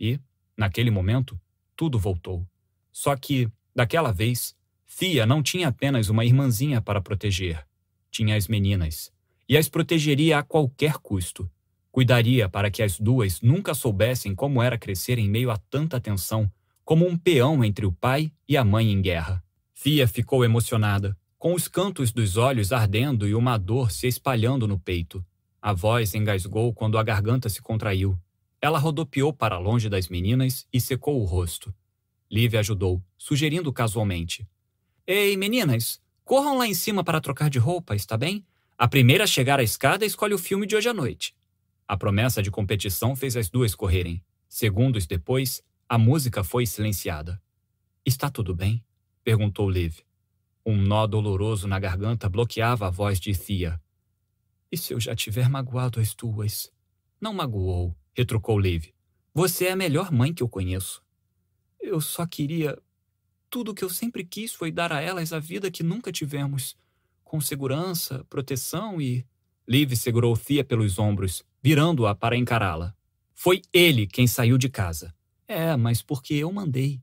E, 0.00 0.18
naquele 0.56 0.90
momento, 0.90 1.40
tudo 1.76 2.00
voltou. 2.00 2.44
Só 2.90 3.14
que, 3.14 3.48
daquela 3.72 4.10
vez, 4.10 4.56
Fia 4.84 5.24
não 5.24 5.40
tinha 5.40 5.68
apenas 5.68 6.08
uma 6.08 6.24
irmãzinha 6.24 6.82
para 6.82 7.00
proteger. 7.00 7.64
Tinha 8.10 8.34
as 8.34 8.48
meninas. 8.48 9.12
E 9.48 9.56
as 9.56 9.68
protegeria 9.68 10.40
a 10.40 10.42
qualquer 10.42 10.94
custo. 10.94 11.48
Cuidaria 11.98 12.48
para 12.48 12.70
que 12.70 12.80
as 12.80 12.96
duas 13.00 13.40
nunca 13.40 13.74
soubessem 13.74 14.32
como 14.32 14.62
era 14.62 14.78
crescer 14.78 15.18
em 15.18 15.28
meio 15.28 15.50
a 15.50 15.56
tanta 15.56 16.00
tensão, 16.00 16.48
como 16.84 17.04
um 17.04 17.18
peão 17.18 17.64
entre 17.64 17.84
o 17.84 17.90
pai 17.90 18.30
e 18.48 18.56
a 18.56 18.62
mãe 18.62 18.92
em 18.92 19.02
guerra. 19.02 19.42
Fia 19.74 20.06
ficou 20.06 20.44
emocionada, 20.44 21.18
com 21.40 21.54
os 21.54 21.66
cantos 21.66 22.12
dos 22.12 22.36
olhos 22.36 22.72
ardendo 22.72 23.26
e 23.26 23.34
uma 23.34 23.58
dor 23.58 23.90
se 23.90 24.06
espalhando 24.06 24.68
no 24.68 24.78
peito. 24.78 25.26
A 25.60 25.72
voz 25.72 26.14
engasgou 26.14 26.72
quando 26.72 26.98
a 26.98 27.02
garganta 27.02 27.48
se 27.48 27.60
contraiu. 27.60 28.16
Ela 28.62 28.78
rodopiou 28.78 29.32
para 29.32 29.58
longe 29.58 29.88
das 29.88 30.06
meninas 30.06 30.68
e 30.72 30.80
secou 30.80 31.20
o 31.20 31.24
rosto. 31.24 31.74
Liv 32.30 32.54
ajudou, 32.54 33.02
sugerindo 33.16 33.72
casualmente: 33.72 34.46
Ei, 35.04 35.36
meninas, 35.36 36.00
corram 36.24 36.58
lá 36.58 36.68
em 36.68 36.74
cima 36.74 37.02
para 37.02 37.20
trocar 37.20 37.50
de 37.50 37.58
roupa, 37.58 37.96
está 37.96 38.16
bem? 38.16 38.46
A 38.78 38.86
primeira 38.86 39.24
a 39.24 39.26
chegar 39.26 39.58
à 39.58 39.64
escada 39.64 40.06
escolhe 40.06 40.32
o 40.32 40.38
filme 40.38 40.64
de 40.64 40.76
hoje 40.76 40.88
à 40.88 40.94
noite. 40.94 41.36
A 41.88 41.96
promessa 41.96 42.42
de 42.42 42.50
competição 42.50 43.16
fez 43.16 43.34
as 43.34 43.48
duas 43.48 43.74
correrem. 43.74 44.22
Segundos 44.46 45.06
depois, 45.06 45.62
a 45.88 45.96
música 45.96 46.44
foi 46.44 46.66
silenciada. 46.66 47.40
Está 48.04 48.30
tudo 48.30 48.54
bem? 48.54 48.84
perguntou 49.24 49.70
Liv. 49.70 50.00
Um 50.66 50.76
nó 50.76 51.06
doloroso 51.06 51.66
na 51.66 51.78
garganta 51.78 52.28
bloqueava 52.28 52.88
a 52.88 52.90
voz 52.90 53.18
de 53.18 53.32
Thea. 53.32 53.80
E 54.70 54.76
se 54.76 54.92
eu 54.92 55.00
já 55.00 55.16
tiver 55.16 55.48
magoado 55.48 55.98
as 55.98 56.12
tuas? 56.12 56.70
Não 57.18 57.32
magoou, 57.32 57.96
retrucou 58.14 58.58
Liv. 58.58 58.90
Você 59.32 59.66
é 59.66 59.72
a 59.72 59.76
melhor 59.76 60.12
mãe 60.12 60.34
que 60.34 60.42
eu 60.42 60.48
conheço. 60.48 61.02
Eu 61.80 62.02
só 62.02 62.26
queria. 62.26 62.78
Tudo 63.48 63.70
o 63.70 63.74
que 63.74 63.82
eu 63.82 63.88
sempre 63.88 64.24
quis 64.24 64.52
foi 64.52 64.70
dar 64.70 64.92
a 64.92 65.00
elas 65.00 65.32
a 65.32 65.38
vida 65.38 65.70
que 65.70 65.82
nunca 65.82 66.12
tivemos. 66.12 66.76
Com 67.24 67.40
segurança, 67.40 68.24
proteção 68.28 69.00
e. 69.00 69.26
Liv 69.66 69.94
segurou 69.96 70.36
Thea 70.36 70.64
pelos 70.64 70.98
ombros, 70.98 71.44
virando-a 71.62 72.14
para 72.14 72.36
encará-la. 72.36 72.94
Foi 73.34 73.62
ele 73.72 74.06
quem 74.06 74.26
saiu 74.26 74.58
de 74.58 74.68
casa. 74.68 75.14
É, 75.46 75.76
mas 75.76 76.02
porque 76.02 76.34
eu 76.34 76.52
mandei. 76.52 77.00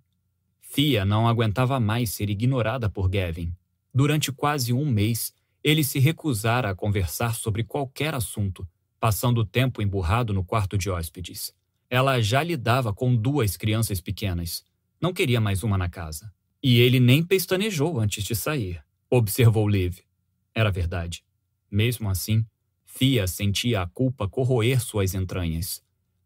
Thea 0.74 1.06
não 1.06 1.28
aguentava 1.28 1.80
mais 1.80 2.12
ser 2.12 2.30
ignorada 2.30 2.89
por 2.89 3.10
Gavin. 3.10 3.56
Durante 3.94 4.32
quase 4.32 4.74
um 4.74 4.86
mês, 4.86 5.34
ele 5.63 5.84
se 5.84 6.00
recusara 6.00 6.70
a 6.70 6.76
conversar 6.76 7.34
sobre 7.34 7.63
qualquer 7.63 8.13
assunto, 8.13 8.68
passando 9.00 9.39
o 9.39 9.46
tempo 9.46 9.82
emburrado 9.82 10.34
no 10.34 10.44
quarto 10.44 10.78
de 10.78 10.89
hóspedes. 10.89 11.54
Ela 11.89 12.22
já 12.22 12.44
lidava 12.44 12.94
com 12.94 13.15
duas 13.15 13.56
crianças 13.56 14.02
pequenas. 14.02 14.63
Não 15.00 15.13
queria 15.13 15.39
mais 15.39 15.63
uma 15.63 15.78
na 15.78 15.89
casa. 15.89 16.32
E 16.62 16.80
ele 16.80 17.00
nem 17.00 17.24
pestanejou 17.24 18.00
antes 18.00 18.24
de 18.24 18.36
sair, 18.36 18.84
observou 19.10 19.68
Liv. 19.68 20.00
Era 20.54 20.72
verdade. 20.72 21.24
Mesmo 21.72 22.10
assim, 22.10 22.46
Fia 22.95 23.27
sentia 23.27 23.81
a 23.81 23.88
culpa 23.88 24.27
corroer 24.27 24.81
suas 24.81 25.13
entranhas. 25.13 25.84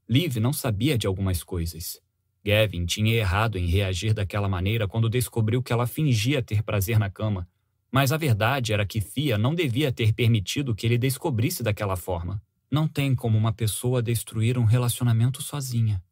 Liv 0.08 0.38
não 0.38 0.54
sabia 0.54 0.98
de 0.98 1.08
algumas 1.08 1.44
coisas. 1.44 2.00
Gavin 2.46 2.86
tinha 2.86 3.14
errado 3.14 3.58
em 3.58 3.66
reagir 3.66 4.14
daquela 4.14 4.48
maneira 4.48 4.88
quando 4.88 5.10
descobriu 5.10 5.62
que 5.62 5.74
ela 5.74 5.88
fingia 5.88 6.42
ter 6.42 6.64
prazer 6.64 6.98
na 6.98 7.10
cama 7.10 7.48
mas 7.92 8.12
a 8.12 8.18
verdade 8.18 8.72
era 8.72 8.86
que 8.86 9.02
Fia 9.02 9.38
não 9.38 9.56
devia 9.56 9.92
ter 9.92 10.14
permitido 10.14 10.76
que 10.76 10.86
ele 10.86 10.98
descobrisse 10.98 11.64
daquela 11.64 11.96
forma. 11.96 12.42
Não 12.70 12.88
tem 12.88 13.16
como 13.16 13.38
uma 13.38 13.52
pessoa 13.52 14.02
destruir 14.02 14.58
um 14.58 14.64
relacionamento 14.64 15.42
sozinha. 15.42 16.04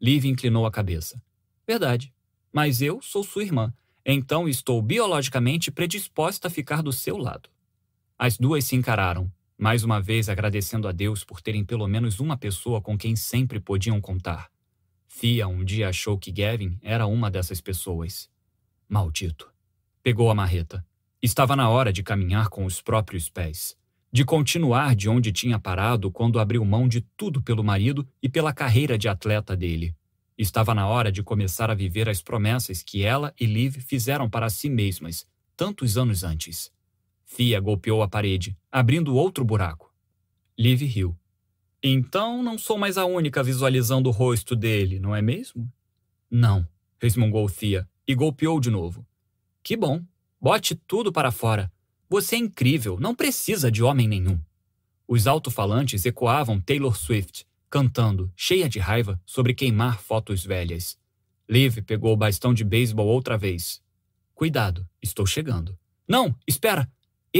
Liv 0.00 0.24
inclinou 0.24 0.64
a 0.64 0.70
cabeça. 0.70 1.20
Verdade. 1.66 2.12
Mas 2.50 2.80
eu 2.80 3.02
sou 3.02 3.22
sua 3.22 3.42
irmã, 3.42 3.72
então 4.06 4.48
estou 4.48 4.80
biologicamente 4.80 5.70
predisposta 5.70 6.48
a 6.48 6.50
ficar 6.50 6.82
do 6.82 6.92
seu 6.92 7.18
lado. 7.18 7.50
As 8.18 8.38
duas 8.38 8.64
se 8.64 8.74
encararam, 8.74 9.30
mais 9.58 9.82
uma 9.82 10.00
vez 10.00 10.28
agradecendo 10.28 10.86
a 10.86 10.92
Deus 10.92 11.24
por 11.24 11.40
terem 11.40 11.64
pelo 11.64 11.88
menos 11.88 12.20
uma 12.20 12.36
pessoa 12.36 12.80
com 12.80 12.96
quem 12.96 13.16
sempre 13.16 13.58
podiam 13.58 14.00
contar. 14.00 14.48
Fia 15.08 15.48
um 15.48 15.64
dia 15.64 15.88
achou 15.88 16.16
que 16.16 16.30
Gavin 16.30 16.78
era 16.80 17.06
uma 17.06 17.28
dessas 17.28 17.60
pessoas. 17.60 18.30
Maldito. 18.88 19.52
Pegou 20.00 20.30
a 20.30 20.34
marreta. 20.34 20.86
Estava 21.20 21.56
na 21.56 21.68
hora 21.68 21.92
de 21.92 22.04
caminhar 22.04 22.48
com 22.48 22.64
os 22.64 22.80
próprios 22.80 23.28
pés, 23.28 23.76
de 24.12 24.24
continuar 24.24 24.94
de 24.94 25.08
onde 25.08 25.32
tinha 25.32 25.58
parado 25.58 26.08
quando 26.08 26.38
abriu 26.38 26.64
mão 26.64 26.86
de 26.86 27.00
tudo 27.16 27.42
pelo 27.42 27.64
marido 27.64 28.08
e 28.22 28.28
pela 28.28 28.52
carreira 28.52 28.96
de 28.96 29.08
atleta 29.08 29.56
dele. 29.56 29.92
Estava 30.38 30.72
na 30.72 30.86
hora 30.86 31.10
de 31.10 31.20
começar 31.20 31.68
a 31.68 31.74
viver 31.74 32.08
as 32.08 32.22
promessas 32.22 32.80
que 32.80 33.02
ela 33.02 33.34
e 33.40 33.44
Liv 33.44 33.80
fizeram 33.80 34.30
para 34.30 34.48
si 34.48 34.70
mesmas, 34.70 35.26
tantos 35.56 35.98
anos 35.98 36.22
antes. 36.22 36.70
Fia 37.28 37.60
golpeou 37.60 38.02
a 38.02 38.08
parede, 38.08 38.58
abrindo 38.70 39.14
outro 39.14 39.44
buraco. 39.44 39.94
Liv 40.58 40.82
riu. 40.82 41.16
Então 41.80 42.42
não 42.42 42.58
sou 42.58 42.76
mais 42.76 42.98
a 42.98 43.04
única 43.04 43.44
visualizando 43.44 44.08
o 44.08 44.12
rosto 44.12 44.56
dele, 44.56 44.98
não 44.98 45.14
é 45.14 45.22
mesmo? 45.22 45.72
Não, 46.28 46.66
resmungou 47.00 47.48
Thea 47.48 47.88
e 48.04 48.12
golpeou 48.16 48.58
de 48.58 48.68
novo. 48.68 49.06
Que 49.62 49.76
bom, 49.76 50.04
Bote 50.40 50.76
tudo 50.76 51.12
para 51.12 51.32
fora. 51.32 51.70
Você 52.08 52.36
é 52.36 52.38
incrível, 52.38 52.96
não 53.00 53.12
precisa 53.12 53.72
de 53.72 53.82
homem 53.82 54.06
nenhum. 54.06 54.40
Os 55.06 55.26
alto-falantes 55.26 56.06
ecoavam 56.06 56.60
Taylor 56.60 56.96
Swift, 56.96 57.44
cantando, 57.68 58.32
cheia 58.36 58.68
de 58.68 58.78
raiva, 58.78 59.20
sobre 59.26 59.52
queimar 59.52 59.98
fotos 59.98 60.44
velhas. 60.44 60.96
Liv 61.48 61.82
pegou 61.82 62.12
o 62.12 62.16
bastão 62.16 62.54
de 62.54 62.62
beisebol 62.62 63.08
outra 63.08 63.36
vez. 63.36 63.82
Cuidado, 64.32 64.88
estou 65.02 65.26
chegando. 65.26 65.76
Não, 66.06 66.36
espera! 66.46 66.88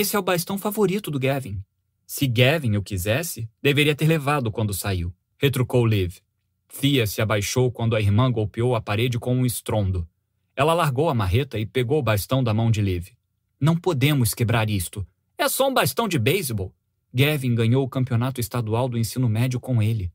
Esse 0.01 0.15
é 0.15 0.19
o 0.21 0.23
bastão 0.23 0.57
favorito 0.57 1.11
do 1.11 1.19
Gavin. 1.19 1.61
Se 2.07 2.29
Gavin 2.29 2.77
o 2.77 2.83
quisesse, 2.85 3.51
deveria 3.61 3.97
ter 3.97 4.07
levado 4.07 4.49
quando 4.49 4.73
saiu, 4.73 5.13
retrucou 5.37 5.85
Liv. 5.85 6.19
Thea 6.69 7.05
se 7.05 7.21
abaixou 7.21 7.73
quando 7.73 7.97
a 7.97 8.01
irmã 8.01 8.31
golpeou 8.31 8.77
a 8.77 8.81
parede 8.81 9.19
com 9.19 9.35
um 9.35 9.45
estrondo. 9.45 10.09
Ela 10.55 10.73
largou 10.73 11.11
a 11.11 11.15
marreta 11.15 11.59
e 11.59 11.67
pegou 11.67 11.99
o 11.99 12.03
bastão 12.03 12.45
da 12.45 12.55
mão 12.55 12.71
de 12.71 12.81
Liv. 12.81 13.09
Não 13.61 13.77
podemos 13.77 14.35
quebrar 14.35 14.71
isto. 14.71 15.05
É 15.37 15.49
só 15.49 15.69
um 15.69 15.75
bastão 15.75 16.07
de 16.07 16.17
beisebol. 16.17 16.73
Gavin 17.13 17.57
ganhou 17.57 17.85
o 17.85 17.89
campeonato 17.89 18.41
estadual 18.41 18.89
do 18.89 18.97
ensino 18.97 19.29
médio 19.29 19.59
com 19.59 19.83
ele. 19.83 20.13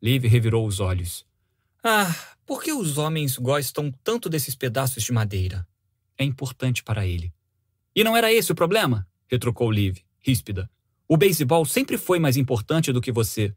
Liv 0.00 0.24
revirou 0.24 0.66
os 0.66 0.80
olhos. 0.80 1.26
Ah, 1.84 2.10
por 2.46 2.62
que 2.62 2.72
os 2.72 2.96
homens 2.96 3.36
gostam 3.36 3.92
tanto 4.02 4.30
desses 4.30 4.54
pedaços 4.54 5.02
de 5.02 5.12
madeira? 5.12 5.68
É 6.16 6.24
importante 6.24 6.82
para 6.82 7.06
ele. 7.06 7.34
E 7.94 8.02
não 8.02 8.16
era 8.16 8.32
esse 8.32 8.50
o 8.50 8.54
problema? 8.54 9.06
Retrucou 9.26 9.70
Liv, 9.70 9.98
ríspida. 10.20 10.70
O 11.08 11.16
beisebol 11.16 11.64
sempre 11.64 11.96
foi 11.96 12.18
mais 12.18 12.36
importante 12.36 12.92
do 12.92 13.00
que 13.00 13.12
você. 13.12 13.54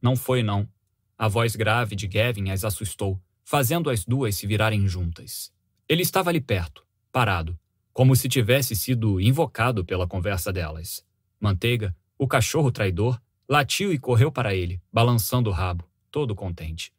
Não 0.00 0.16
foi, 0.16 0.42
não. 0.42 0.68
A 1.16 1.28
voz 1.28 1.56
grave 1.56 1.96
de 1.96 2.06
Gavin 2.06 2.50
as 2.50 2.64
assustou, 2.64 3.20
fazendo 3.44 3.88
as 3.88 4.04
duas 4.04 4.36
se 4.36 4.46
virarem 4.46 4.86
juntas. 4.86 5.52
Ele 5.88 6.02
estava 6.02 6.30
ali 6.30 6.40
perto, 6.40 6.84
parado, 7.12 7.58
como 7.92 8.16
se 8.16 8.28
tivesse 8.28 8.74
sido 8.74 9.20
invocado 9.20 9.84
pela 9.84 10.06
conversa 10.06 10.52
delas. 10.52 11.04
Manteiga, 11.40 11.94
o 12.18 12.26
cachorro 12.26 12.72
traidor, 12.72 13.20
latiu 13.48 13.92
e 13.92 13.98
correu 13.98 14.32
para 14.32 14.54
ele, 14.54 14.80
balançando 14.92 15.50
o 15.50 15.52
rabo, 15.52 15.88
todo 16.10 16.34
contente. 16.34 16.92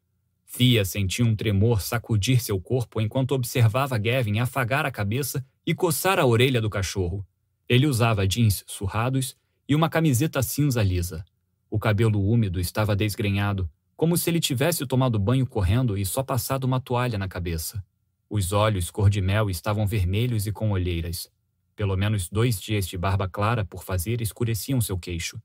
Fia 0.45 0.85
sentiu 0.85 1.25
um 1.25 1.35
tremor 1.35 1.81
sacudir 1.81 2.41
seu 2.41 2.61
corpo 2.61 3.01
enquanto 3.01 3.33
observava 3.33 3.97
Gavin 3.97 4.39
afagar 4.39 4.85
a 4.85 4.91
cabeça 4.91 5.45
e 5.65 5.75
coçar 5.75 6.19
a 6.19 6.25
orelha 6.25 6.61
do 6.61 6.69
cachorro. 6.69 7.25
Ele 7.67 7.87
usava 7.87 8.27
jeans 8.27 8.63
surrados 8.67 9.35
e 9.67 9.75
uma 9.75 9.89
camiseta 9.89 10.41
cinza 10.43 10.83
lisa. 10.83 11.25
O 11.69 11.79
cabelo 11.79 12.23
úmido 12.23 12.59
estava 12.59 12.95
desgrenhado, 12.95 13.69
como 13.95 14.15
se 14.17 14.29
ele 14.29 14.39
tivesse 14.39 14.85
tomado 14.85 15.17
banho 15.17 15.47
correndo 15.47 15.97
e 15.97 16.05
só 16.05 16.21
passado 16.21 16.65
uma 16.65 16.79
toalha 16.79 17.17
na 17.17 17.27
cabeça. 17.27 17.83
Os 18.29 18.51
olhos 18.51 18.91
cor 18.91 19.09
de 19.09 19.21
mel 19.21 19.49
estavam 19.49 19.87
vermelhos 19.87 20.45
e 20.45 20.51
com 20.51 20.71
olheiras. 20.71 21.31
Pelo 21.75 21.97
menos 21.97 22.29
dois 22.29 22.61
dias 22.61 22.87
de 22.87 22.97
barba 22.97 23.27
clara 23.27 23.65
por 23.65 23.83
fazer 23.83 24.21
escureciam 24.21 24.79
seu 24.79 24.97
queixo. 24.97 25.41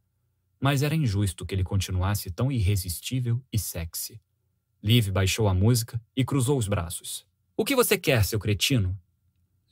Mas 0.61 0.83
era 0.83 0.95
injusto 0.95 1.47
que 1.47 1.55
ele 1.55 1.65
continuasse 1.65 2.31
tão 2.31 2.53
irresistível 2.53 3.43
e 3.53 3.59
sexy. 3.59 4.21
Liv 4.83 5.11
baixou 5.11 5.49
a 5.49 5.55
música 5.55 6.01
e 6.15 6.25
cruzou 6.25 6.59
os 6.59 6.69
braços. 6.69 7.27
O 7.57 7.65
que 7.65 7.75
você 7.75 7.99
quer, 7.99 8.25
seu 8.25 8.39
cretino? 8.39 8.99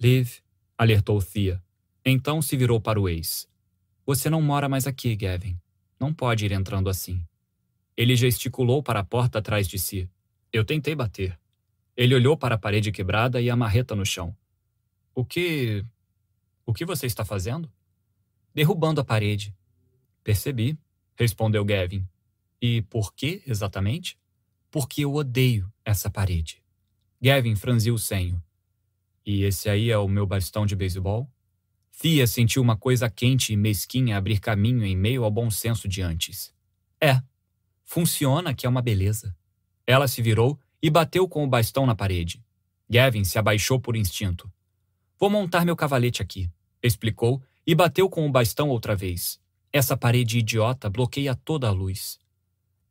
Liv, 0.00 0.38
alertou 0.76 1.22
Thea. 1.22 1.62
Então 2.10 2.40
se 2.40 2.56
virou 2.56 2.80
para 2.80 2.98
o 2.98 3.06
ex. 3.06 3.46
Você 4.06 4.30
não 4.30 4.40
mora 4.40 4.66
mais 4.66 4.86
aqui, 4.86 5.14
Gavin. 5.14 5.60
Não 6.00 6.14
pode 6.14 6.46
ir 6.46 6.52
entrando 6.52 6.88
assim. 6.88 7.22
Ele 7.94 8.16
gesticulou 8.16 8.82
para 8.82 9.00
a 9.00 9.04
porta 9.04 9.40
atrás 9.40 9.68
de 9.68 9.78
si. 9.78 10.08
Eu 10.50 10.64
tentei 10.64 10.94
bater. 10.94 11.38
Ele 11.94 12.14
olhou 12.14 12.34
para 12.34 12.54
a 12.54 12.58
parede 12.58 12.90
quebrada 12.90 13.42
e 13.42 13.50
a 13.50 13.56
marreta 13.56 13.94
no 13.94 14.06
chão. 14.06 14.34
O 15.14 15.22
que. 15.22 15.84
O 16.64 16.72
que 16.72 16.86
você 16.86 17.04
está 17.04 17.26
fazendo? 17.26 17.70
Derrubando 18.54 19.02
a 19.02 19.04
parede. 19.04 19.54
Percebi, 20.24 20.78
respondeu 21.14 21.62
Gavin. 21.62 22.08
E 22.58 22.80
por 22.82 23.12
que 23.12 23.42
exatamente? 23.46 24.18
Porque 24.70 25.04
eu 25.04 25.14
odeio 25.14 25.70
essa 25.84 26.08
parede. 26.08 26.62
Gavin 27.20 27.54
franziu 27.54 27.94
o 27.94 27.98
senho. 27.98 28.42
E 29.26 29.42
esse 29.42 29.68
aí 29.68 29.90
é 29.90 29.98
o 29.98 30.08
meu 30.08 30.26
bastão 30.26 30.64
de 30.64 30.74
beisebol? 30.74 31.30
Thea 32.00 32.28
sentiu 32.28 32.62
uma 32.62 32.76
coisa 32.76 33.10
quente 33.10 33.52
e 33.52 33.56
mesquinha 33.56 34.16
abrir 34.16 34.38
caminho 34.38 34.84
em 34.84 34.96
meio 34.96 35.24
ao 35.24 35.30
bom 35.32 35.50
senso 35.50 35.88
de 35.88 36.00
antes. 36.00 36.54
É, 37.00 37.20
funciona 37.84 38.54
que 38.54 38.64
é 38.64 38.68
uma 38.68 38.80
beleza. 38.80 39.34
Ela 39.84 40.06
se 40.06 40.22
virou 40.22 40.56
e 40.80 40.88
bateu 40.90 41.28
com 41.28 41.42
o 41.42 41.48
bastão 41.48 41.84
na 41.84 41.96
parede. 41.96 42.40
Gavin 42.88 43.24
se 43.24 43.36
abaixou 43.36 43.80
por 43.80 43.96
instinto. 43.96 44.48
Vou 45.18 45.28
montar 45.28 45.64
meu 45.64 45.74
cavalete 45.74 46.22
aqui, 46.22 46.48
explicou 46.80 47.42
e 47.66 47.74
bateu 47.74 48.08
com 48.08 48.24
o 48.24 48.30
bastão 48.30 48.68
outra 48.68 48.94
vez. 48.94 49.40
Essa 49.72 49.96
parede 49.96 50.38
idiota 50.38 50.88
bloqueia 50.88 51.34
toda 51.34 51.66
a 51.66 51.72
luz. 51.72 52.20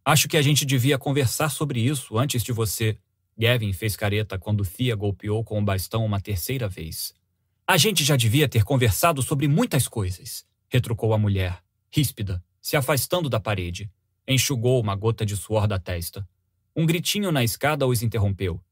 Acho 0.04 0.28
que 0.28 0.36
a 0.36 0.42
gente 0.42 0.66
devia 0.66 0.98
conversar 0.98 1.50
sobre 1.50 1.80
isso 1.80 2.18
antes 2.18 2.44
de 2.44 2.52
você. 2.52 2.98
Gavin 3.38 3.72
fez 3.72 3.96
careta 3.96 4.38
quando 4.38 4.66
Thea 4.66 4.96
golpeou 4.98 5.46
com 5.46 5.58
o 5.58 5.64
bastão 5.64 6.06
uma 6.06 6.20
terceira 6.20 6.68
vez. 6.68 7.17
A 7.70 7.76
gente 7.76 8.02
já 8.02 8.16
devia 8.16 8.48
ter 8.48 8.64
conversado 8.64 9.22
sobre 9.22 9.46
muitas 9.46 9.90
coisas, 9.90 10.46
retrucou 10.70 11.14
a 11.14 11.18
mulher, 11.18 11.62
ríspida, 11.92 12.42
se 12.62 12.78
afastando 12.78 13.30
da 13.30 13.42
parede. 13.42 13.92
Enxugou 14.26 14.80
uma 14.80 14.96
gota 14.96 15.26
de 15.26 15.36
suor 15.36 15.68
da 15.68 15.78
testa. 15.78 16.26
Um 16.74 16.86
gritinho 16.86 17.30
na 17.30 17.44
escada 17.44 17.86
os 17.86 18.02
interrompeu. 18.02 18.64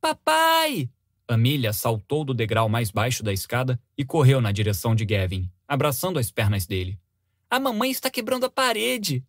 Papai! 0.00 0.88
Amília 1.26 1.72
saltou 1.72 2.24
do 2.24 2.32
degrau 2.32 2.68
mais 2.68 2.92
baixo 2.92 3.24
da 3.24 3.32
escada 3.32 3.80
e 3.98 4.04
correu 4.04 4.40
na 4.40 4.52
direção 4.52 4.94
de 4.94 5.04
Gavin, 5.04 5.50
abraçando 5.66 6.20
as 6.20 6.30
pernas 6.30 6.68
dele. 6.68 7.00
A 7.50 7.58
mamãe 7.58 7.90
está 7.90 8.08
quebrando 8.08 8.46
a 8.46 8.50
parede! 8.50 9.24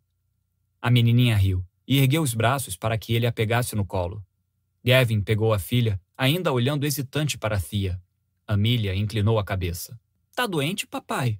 A 0.79 0.91
menininha 0.91 1.35
riu 1.35 1.65
e 1.87 1.97
ergueu 1.97 2.21
os 2.21 2.35
braços 2.35 2.77
para 2.77 2.95
que 2.99 3.13
ele 3.13 3.25
a 3.25 3.31
pegasse 3.31 3.75
no 3.75 3.83
colo. 3.83 4.23
Gavin 4.85 5.21
pegou 5.21 5.55
a 5.55 5.59
filha, 5.59 5.99
ainda 6.15 6.53
olhando 6.53 6.85
hesitante 6.85 7.35
para 7.35 7.59
Thea. 7.59 7.99
Amília 8.47 8.95
inclinou 8.95 9.37
a 9.37 9.43
cabeça. 9.43 9.99
Tá 10.33 10.47
doente, 10.47 10.87
papai? 10.87 11.37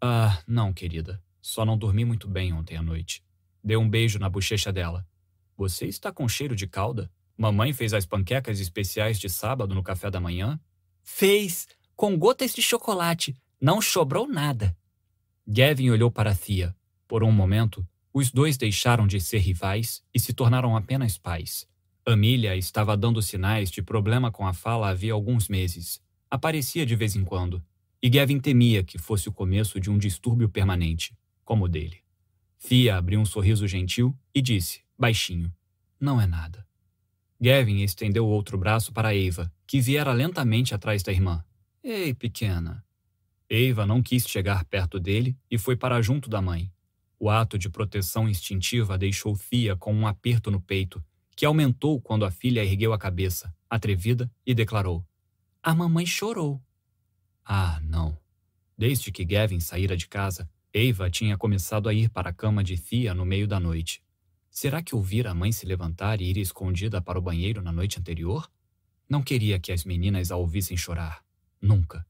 Ah, 0.00 0.42
não, 0.46 0.72
querida. 0.72 1.22
Só 1.42 1.66
não 1.66 1.76
dormi 1.76 2.02
muito 2.02 2.26
bem 2.26 2.50
ontem 2.52 2.78
à 2.78 2.82
noite. 2.82 3.22
Deu 3.62 3.78
um 3.78 3.88
beijo 3.88 4.18
na 4.18 4.28
bochecha 4.30 4.72
dela. 4.72 5.06
Você 5.54 5.86
está 5.86 6.10
com 6.10 6.26
cheiro 6.26 6.56
de 6.56 6.66
calda? 6.66 7.10
Mamãe 7.36 7.74
fez 7.74 7.92
as 7.92 8.06
panquecas 8.06 8.58
especiais 8.58 9.18
de 9.18 9.28
sábado 9.28 9.74
no 9.74 9.82
café 9.82 10.10
da 10.10 10.18
manhã? 10.18 10.58
Fez, 11.02 11.68
com 11.94 12.16
gotas 12.16 12.54
de 12.54 12.62
chocolate. 12.62 13.36
Não 13.60 13.82
sobrou 13.82 14.26
nada. 14.26 14.74
Gavin 15.46 15.90
olhou 15.90 16.10
para 16.10 16.34
Thea. 16.34 16.74
Por 17.06 17.22
um 17.22 17.30
momento, 17.30 17.86
os 18.14 18.30
dois 18.30 18.56
deixaram 18.56 19.06
de 19.06 19.20
ser 19.20 19.38
rivais 19.38 20.02
e 20.14 20.18
se 20.18 20.32
tornaram 20.32 20.74
apenas 20.74 21.18
pais. 21.18 21.68
Amília 22.06 22.56
estava 22.56 22.96
dando 22.96 23.20
sinais 23.20 23.70
de 23.70 23.82
problema 23.82 24.32
com 24.32 24.46
a 24.46 24.54
fala 24.54 24.88
havia 24.88 25.12
alguns 25.12 25.46
meses. 25.48 26.00
Aparecia 26.30 26.86
de 26.86 26.94
vez 26.94 27.16
em 27.16 27.24
quando. 27.24 27.60
E 28.00 28.08
Gavin 28.08 28.38
temia 28.38 28.84
que 28.84 28.98
fosse 28.98 29.28
o 29.28 29.32
começo 29.32 29.80
de 29.80 29.90
um 29.90 29.98
distúrbio 29.98 30.48
permanente, 30.48 31.14
como 31.44 31.64
o 31.64 31.68
dele. 31.68 31.98
Thea 32.58 32.96
abriu 32.96 33.18
um 33.18 33.26
sorriso 33.26 33.66
gentil 33.66 34.16
e 34.34 34.40
disse, 34.40 34.82
baixinho: 34.96 35.52
Não 35.98 36.20
é 36.20 36.26
nada. 36.26 36.66
Gavin 37.40 37.82
estendeu 37.82 38.26
o 38.26 38.28
outro 38.28 38.56
braço 38.56 38.92
para 38.92 39.16
Eva, 39.16 39.52
que 39.66 39.80
viera 39.80 40.12
lentamente 40.12 40.74
atrás 40.74 41.02
da 41.02 41.10
irmã. 41.10 41.44
Ei, 41.82 42.14
pequena. 42.14 42.84
Eva 43.48 43.84
não 43.84 44.02
quis 44.02 44.28
chegar 44.28 44.64
perto 44.66 45.00
dele 45.00 45.36
e 45.50 45.58
foi 45.58 45.74
para 45.74 46.00
junto 46.00 46.30
da 46.30 46.40
mãe. 46.40 46.70
O 47.18 47.28
ato 47.28 47.58
de 47.58 47.68
proteção 47.68 48.28
instintiva 48.28 48.96
deixou 48.96 49.36
Thea 49.36 49.74
com 49.74 49.92
um 49.92 50.06
aperto 50.06 50.50
no 50.50 50.60
peito, 50.60 51.02
que 51.34 51.44
aumentou 51.44 52.00
quando 52.00 52.24
a 52.24 52.30
filha 52.30 52.64
ergueu 52.64 52.92
a 52.92 52.98
cabeça, 52.98 53.54
atrevida, 53.68 54.30
e 54.46 54.54
declarou: 54.54 55.04
A 55.62 55.74
mamãe 55.74 56.06
chorou. 56.06 56.58
Ah, 57.44 57.78
não. 57.82 58.18
Desde 58.78 59.12
que 59.12 59.26
Gavin 59.26 59.60
saíra 59.60 59.94
de 59.94 60.08
casa, 60.08 60.48
Eva 60.72 61.10
tinha 61.10 61.36
começado 61.36 61.86
a 61.86 61.92
ir 61.92 62.08
para 62.08 62.30
a 62.30 62.32
cama 62.32 62.64
de 62.64 62.78
Thea 62.78 63.12
no 63.12 63.26
meio 63.26 63.46
da 63.46 63.60
noite. 63.60 64.02
Será 64.50 64.82
que 64.82 64.94
ouvira 64.94 65.32
a 65.32 65.34
mãe 65.34 65.52
se 65.52 65.66
levantar 65.66 66.22
e 66.22 66.30
ir 66.30 66.38
escondida 66.38 67.02
para 67.02 67.18
o 67.18 67.22
banheiro 67.22 67.60
na 67.60 67.70
noite 67.70 67.98
anterior? 67.98 68.50
Não 69.06 69.22
queria 69.22 69.60
que 69.60 69.70
as 69.70 69.84
meninas 69.84 70.30
a 70.30 70.36
ouvissem 70.36 70.78
chorar. 70.78 71.22
Nunca. 71.60 72.06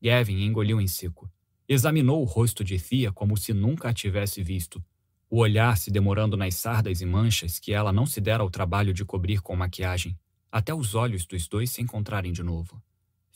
Gavin 0.00 0.44
engoliu 0.44 0.80
em 0.80 0.86
seco. 0.86 1.28
Examinou 1.68 2.22
o 2.22 2.24
rosto 2.24 2.62
de 2.62 2.78
Thea 2.78 3.10
como 3.10 3.36
se 3.36 3.52
nunca 3.52 3.88
a 3.88 3.92
tivesse 3.92 4.40
visto. 4.40 4.80
O 5.28 5.38
olhar 5.38 5.76
se 5.76 5.90
demorando 5.90 6.36
nas 6.36 6.54
sardas 6.54 7.00
e 7.00 7.06
manchas 7.06 7.58
que 7.58 7.72
ela 7.72 7.92
não 7.92 8.06
se 8.06 8.20
dera 8.20 8.44
ao 8.44 8.50
trabalho 8.50 8.94
de 8.94 9.04
cobrir 9.04 9.40
com 9.40 9.56
maquiagem, 9.56 10.16
até 10.54 10.72
os 10.72 10.94
olhos 10.94 11.26
dos 11.26 11.48
dois 11.48 11.68
se 11.68 11.82
encontrarem 11.82 12.32
de 12.32 12.40
novo. 12.40 12.80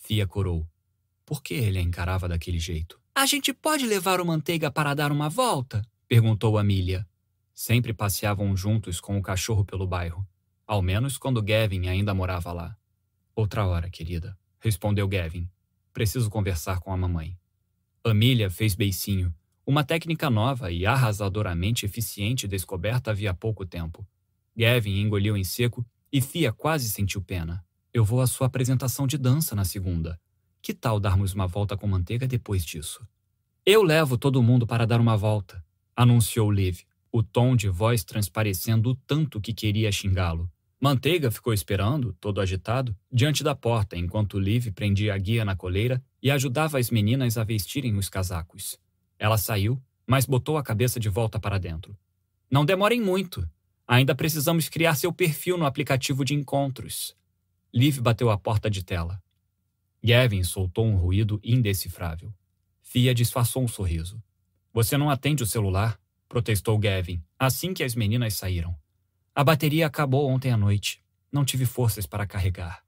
Thea 0.07 0.25
corou. 0.25 0.65
Por 1.27 1.43
que 1.43 1.53
ele 1.53 1.77
a 1.77 1.83
encarava 1.83 2.29
daquele 2.29 2.61
jeito? 2.61 3.01
A 3.13 3.27
gente 3.27 3.53
pode 3.53 3.85
levar 3.85 4.21
o 4.21 4.25
Manteiga 4.25 4.71
para 4.71 4.95
dar 4.95 5.11
uma 5.11 5.29
volta? 5.29 5.83
perguntou 6.07 6.57
Amília. 6.57 7.05
Sempre 7.53 7.93
passeavam 7.93 8.57
juntos 8.57 9.01
com 9.01 9.19
o 9.19 9.21
cachorro 9.23 9.65
pelo 9.65 9.85
bairro, 9.85 10.25
ao 10.65 10.81
menos 10.81 11.19
quando 11.19 11.43
Gavin 11.43 11.89
ainda 11.89 12.15
morava 12.15 12.53
lá. 12.53 12.77
Outra 13.35 13.67
hora, 13.67 13.91
querida, 13.91 14.39
respondeu 14.61 15.09
Gavin. 15.09 15.51
Preciso 15.93 16.31
conversar 16.31 16.79
com 16.79 16.93
a 16.93 16.97
mamãe. 16.97 17.37
Amília 18.05 18.49
fez 18.49 18.77
beicinho, 18.77 19.35
uma 19.67 19.83
técnica 19.83 20.31
nova 20.31 20.71
e 20.71 20.87
arrasadoramente 20.87 21.85
eficiente 21.85 22.47
descoberta 22.47 23.11
havia 23.11 23.35
pouco 23.35 23.67
tempo. 23.67 24.07
Gavin 24.57 25.01
engoliu 25.01 25.37
em 25.37 25.43
seco 25.43 25.85
e 26.13 26.21
Fia 26.21 26.53
quase 26.53 26.89
sentiu 26.89 27.23
pena. 27.23 27.65
Eu 27.93 28.05
vou 28.05 28.21
à 28.21 28.27
sua 28.27 28.47
apresentação 28.47 29.07
de 29.07 29.19
dança 29.19 29.55
na 29.55 29.65
segunda. 29.65 30.21
Que 30.61 30.75
tal 30.75 30.99
darmos 30.99 31.33
uma 31.35 31.47
volta 31.47 31.77
com 31.77 31.87
manteiga 31.87 32.27
depois 32.27 32.65
disso? 32.65 33.07
Eu 33.65 33.83
levo 33.83 34.17
todo 34.17 34.43
mundo 34.43 34.67
para 34.67 34.87
dar 34.87 35.01
uma 35.01 35.17
volta, 35.17 35.65
anunciou 35.95 36.51
Liv, 36.51 36.81
o 37.13 37.23
tom 37.23 37.57
de 37.57 37.69
voz 37.69 38.05
transparecendo 38.05 38.91
o 38.91 38.95
tanto 38.95 39.41
que 39.41 39.53
queria 39.53 39.93
xingá-lo. 39.93 40.51
Manteiga 40.81 41.31
ficou 41.31 41.53
esperando, 41.53 42.17
todo 42.21 42.41
agitado, 42.41 42.97
diante 43.13 43.43
da 43.43 43.55
porta 43.55 43.97
enquanto 43.97 44.39
Liv 44.39 44.71
prendia 44.71 45.15
a 45.15 45.19
guia 45.19 45.45
na 45.45 45.57
coleira 45.57 46.03
e 46.23 46.31
ajudava 46.31 46.79
as 46.79 46.91
meninas 46.91 47.37
a 47.37 47.45
vestirem 47.45 47.97
os 47.97 48.09
casacos. 48.09 48.79
Ela 49.19 49.37
saiu, 49.37 49.83
mas 50.07 50.25
botou 50.25 50.57
a 50.57 50.63
cabeça 50.63 51.01
de 51.01 51.09
volta 51.09 51.41
para 51.41 51.59
dentro. 51.59 51.97
Não 52.51 52.65
demorem 52.65 53.01
muito. 53.01 53.49
Ainda 53.89 54.15
precisamos 54.15 54.69
criar 54.69 54.95
seu 54.97 55.11
perfil 55.11 55.57
no 55.57 55.65
aplicativo 55.65 56.23
de 56.23 56.35
encontros. 56.35 57.17
Liv 57.73 58.01
bateu 58.01 58.29
a 58.29 58.37
porta 58.37 58.69
de 58.69 58.85
tela. 58.85 59.19
Gavin 60.05 60.45
soltou 60.45 60.85
um 60.85 60.95
ruído 60.95 61.41
indecifrável. 61.43 62.31
Fia 62.83 63.15
disfarçou 63.15 63.63
um 63.63 63.69
sorriso. 63.69 64.23
Você 64.75 64.99
não 64.99 65.09
atende 65.09 65.43
o 65.43 65.47
celular? 65.47 65.99
protestou 66.29 66.79
Gavin, 66.79 67.23
assim 67.39 67.73
que 67.73 67.83
as 67.83 67.95
meninas 67.95 68.35
saíram. 68.35 68.79
A 69.35 69.43
bateria 69.43 69.87
acabou 69.87 70.29
ontem 70.29 70.53
à 70.53 70.57
noite. 70.59 71.03
Não 71.33 71.43
tive 71.43 71.65
forças 71.65 72.07
para 72.07 72.27
carregar. 72.27 72.85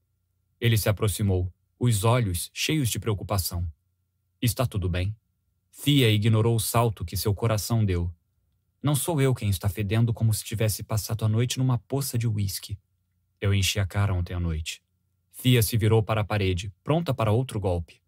Ele 0.61 0.77
se 0.77 0.91
aproximou, 0.91 1.51
os 1.79 2.05
olhos 2.05 2.51
cheios 2.53 2.91
de 2.91 2.99
preocupação. 2.99 3.67
Está 4.43 4.67
tudo 4.67 4.87
bem? 4.87 5.17
Fia 5.71 6.11
ignorou 6.11 6.55
o 6.55 6.61
salto 6.61 7.07
que 7.07 7.17
seu 7.17 7.35
coração 7.35 7.87
deu. 7.87 8.15
Não 8.83 8.95
sou 8.95 9.21
eu 9.21 9.35
quem 9.35 9.51
está 9.51 9.69
fedendo 9.69 10.13
como 10.15 10.33
se 10.33 10.43
tivesse 10.43 10.83
passado 10.83 11.25
a 11.25 11.29
noite 11.29 11.59
numa 11.59 11.79
poça 11.79 12.17
de 12.17 12.27
uísque. 12.27 12.79
Eu 13.39 13.53
enchi 13.53 13.79
a 13.79 13.87
cara 13.87 14.15
ontem 14.15 14.33
à 14.33 14.41
noite. 14.41 14.83
Fia 15.33 15.63
se 15.63 15.77
virou 15.77 16.03
para 16.03 16.23
a 16.23 16.25
parede, 16.25 16.73
pronta 16.83 17.13
para 17.13 17.31
outro 17.31 17.61
golpe. 17.61 18.01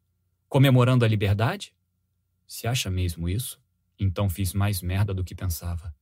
Comemorando 0.49 1.05
a 1.05 1.09
liberdade? 1.09 1.75
Se 2.47 2.67
acha 2.67 2.91
mesmo 2.91 3.29
isso? 3.29 3.61
Então 3.99 4.31
fiz 4.31 4.55
mais 4.55 4.81
merda 4.81 5.13
do 5.13 5.23
que 5.23 5.35
pensava. 5.35 5.95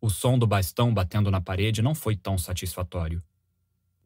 O 0.00 0.10
som 0.10 0.38
do 0.38 0.46
bastão 0.46 0.92
batendo 0.92 1.30
na 1.30 1.40
parede 1.40 1.80
não 1.80 1.94
foi 1.94 2.16
tão 2.16 2.36
satisfatório. 2.36 3.22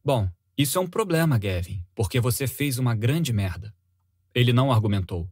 Bom, 0.04 0.30
isso 0.56 0.76
é 0.76 0.80
um 0.80 0.86
problema, 0.86 1.38
Gavin, 1.38 1.84
porque 1.94 2.20
você 2.20 2.46
fez 2.46 2.78
uma 2.78 2.94
grande 2.94 3.32
merda. 3.32 3.74
Ele 4.34 4.52
não 4.52 4.70
argumentou. 4.70 5.30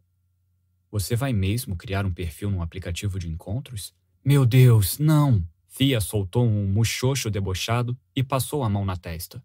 Você 0.91 1.15
vai 1.17 1.33
mesmo 1.33 1.77
criar 1.77 2.05
um 2.05 2.13
perfil 2.13 2.51
num 2.51 2.63
aplicativo 2.63 3.19
de 3.19 3.29
encontros? 3.29 3.95
Meu 4.23 4.45
Deus, 4.45 4.99
não! 4.99 5.43
Fia 5.67 5.99
soltou 5.99 6.47
um 6.47 6.67
muxoxo 6.67 7.31
debochado 7.31 7.99
e 8.15 8.23
passou 8.23 8.63
a 8.63 8.69
mão 8.69 8.85
na 8.85 8.95
testa. 8.95 9.43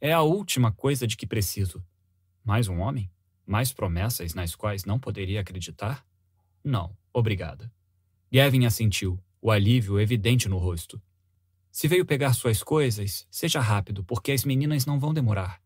É 0.00 0.12
a 0.12 0.22
última 0.22 0.70
coisa 0.70 1.08
de 1.08 1.16
que 1.16 1.26
preciso. 1.26 1.84
Mais 2.44 2.68
um 2.68 2.78
homem? 2.78 3.10
Mais 3.44 3.72
promessas 3.72 4.32
nas 4.32 4.54
quais 4.54 4.84
não 4.84 4.96
poderia 4.96 5.40
acreditar? 5.40 6.06
Não, 6.62 6.96
obrigada. 7.12 7.72
Gavin 8.32 8.64
assentiu, 8.64 9.18
o 9.40 9.50
alívio 9.50 9.98
evidente 9.98 10.48
no 10.48 10.56
rosto. 10.56 11.02
Se 11.72 11.88
veio 11.88 12.06
pegar 12.06 12.32
suas 12.32 12.62
coisas, 12.62 13.26
seja 13.28 13.60
rápido, 13.60 14.04
porque 14.04 14.30
as 14.30 14.44
meninas 14.44 14.86
não 14.86 15.00
vão 15.00 15.12
demorar. 15.12 15.60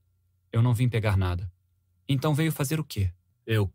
Eu 0.50 0.62
não 0.62 0.72
vim 0.72 0.88
pegar 0.88 1.18
nada. 1.18 1.52
Então 2.08 2.34
veio 2.34 2.50
fazer 2.50 2.80
o 2.80 2.84
quê? 2.84 3.12
Eu 3.44 3.70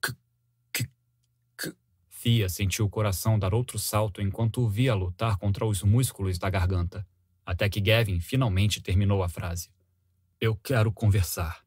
Fia 2.21 2.47
sentiu 2.47 2.85
o 2.85 2.89
coração 2.89 3.39
dar 3.39 3.51
outro 3.51 3.79
salto 3.79 4.21
enquanto 4.21 4.61
o 4.61 4.69
via 4.69 4.93
lutar 4.93 5.37
contra 5.37 5.65
os 5.65 5.81
músculos 5.81 6.37
da 6.37 6.51
garganta, 6.51 7.03
até 7.43 7.67
que 7.67 7.81
Gavin 7.81 8.19
finalmente 8.19 8.79
terminou 8.79 9.23
a 9.23 9.27
frase. 9.27 9.71
Eu 10.39 10.55
quero 10.55 10.91
conversar. 10.91 11.65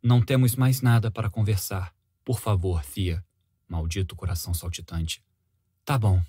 Não 0.00 0.22
temos 0.22 0.54
mais 0.54 0.80
nada 0.80 1.10
para 1.10 1.28
conversar. 1.28 1.92
Por 2.24 2.38
favor, 2.38 2.84
Fia. 2.84 3.24
Maldito 3.68 4.14
coração 4.14 4.54
saltitante. 4.54 5.24
Tá 5.84 5.98
bom. 5.98 6.22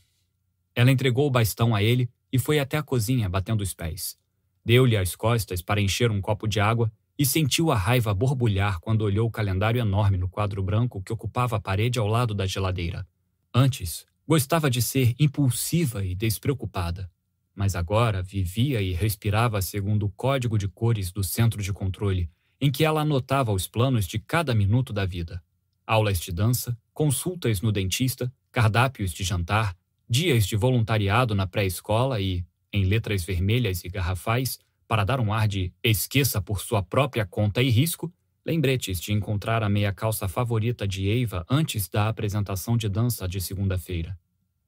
Ela 0.73 0.89
entregou 0.89 1.27
o 1.27 1.31
bastão 1.31 1.75
a 1.75 1.83
ele 1.83 2.09
e 2.33 2.39
foi 2.39 2.57
até 2.57 2.77
a 2.79 2.83
cozinha 2.83 3.29
batendo 3.29 3.61
os 3.61 3.75
pés. 3.75 4.17
Deu-lhe 4.65 4.97
as 4.97 5.15
costas 5.15 5.61
para 5.61 5.79
encher 5.79 6.09
um 6.09 6.19
copo 6.19 6.47
de 6.47 6.59
água 6.59 6.91
e 7.15 7.23
sentiu 7.23 7.69
a 7.69 7.75
raiva 7.75 8.11
borbulhar 8.11 8.79
quando 8.79 9.03
olhou 9.03 9.27
o 9.27 9.31
calendário 9.31 9.79
enorme 9.79 10.17
no 10.17 10.27
quadro 10.27 10.63
branco 10.63 10.99
que 11.03 11.13
ocupava 11.13 11.57
a 11.57 11.61
parede 11.61 11.99
ao 11.99 12.07
lado 12.07 12.33
da 12.33 12.47
geladeira. 12.47 13.05
Antes, 13.53 14.05
gostava 14.25 14.69
de 14.69 14.81
ser 14.81 15.13
impulsiva 15.19 16.05
e 16.05 16.15
despreocupada, 16.15 17.11
mas 17.53 17.75
agora 17.75 18.23
vivia 18.23 18.81
e 18.81 18.93
respirava 18.93 19.61
segundo 19.61 20.05
o 20.05 20.09
código 20.11 20.57
de 20.57 20.69
cores 20.69 21.11
do 21.11 21.21
centro 21.23 21.61
de 21.61 21.73
controle, 21.73 22.29
em 22.61 22.71
que 22.71 22.85
ela 22.85 23.01
anotava 23.01 23.51
os 23.51 23.67
planos 23.67 24.07
de 24.07 24.19
cada 24.19 24.55
minuto 24.55 24.93
da 24.93 25.05
vida. 25.05 25.43
Aulas 25.85 26.19
de 26.19 26.31
dança, 26.31 26.77
consultas 26.93 27.61
no 27.61 27.71
dentista, 27.71 28.31
cardápios 28.51 29.11
de 29.11 29.23
jantar, 29.23 29.75
dias 30.09 30.47
de 30.47 30.55
voluntariado 30.55 31.35
na 31.35 31.45
pré-escola 31.45 32.21
e, 32.21 32.45
em 32.71 32.85
letras 32.85 33.23
vermelhas 33.25 33.83
e 33.83 33.89
garrafais, 33.89 34.59
para 34.87 35.03
dar 35.03 35.19
um 35.19 35.33
ar 35.33 35.47
de 35.47 35.73
esqueça 35.83 36.41
por 36.41 36.61
sua 36.61 36.81
própria 36.81 37.25
conta 37.25 37.61
e 37.61 37.69
risco, 37.69 38.13
Lembretes 38.43 38.99
de 38.99 39.13
encontrar 39.13 39.61
a 39.61 39.69
meia 39.69 39.93
calça 39.93 40.27
favorita 40.27 40.87
de 40.87 41.07
Eva 41.21 41.45
antes 41.47 41.87
da 41.87 42.09
apresentação 42.09 42.75
de 42.75 42.89
dança 42.89 43.27
de 43.27 43.39
segunda-feira. 43.39 44.17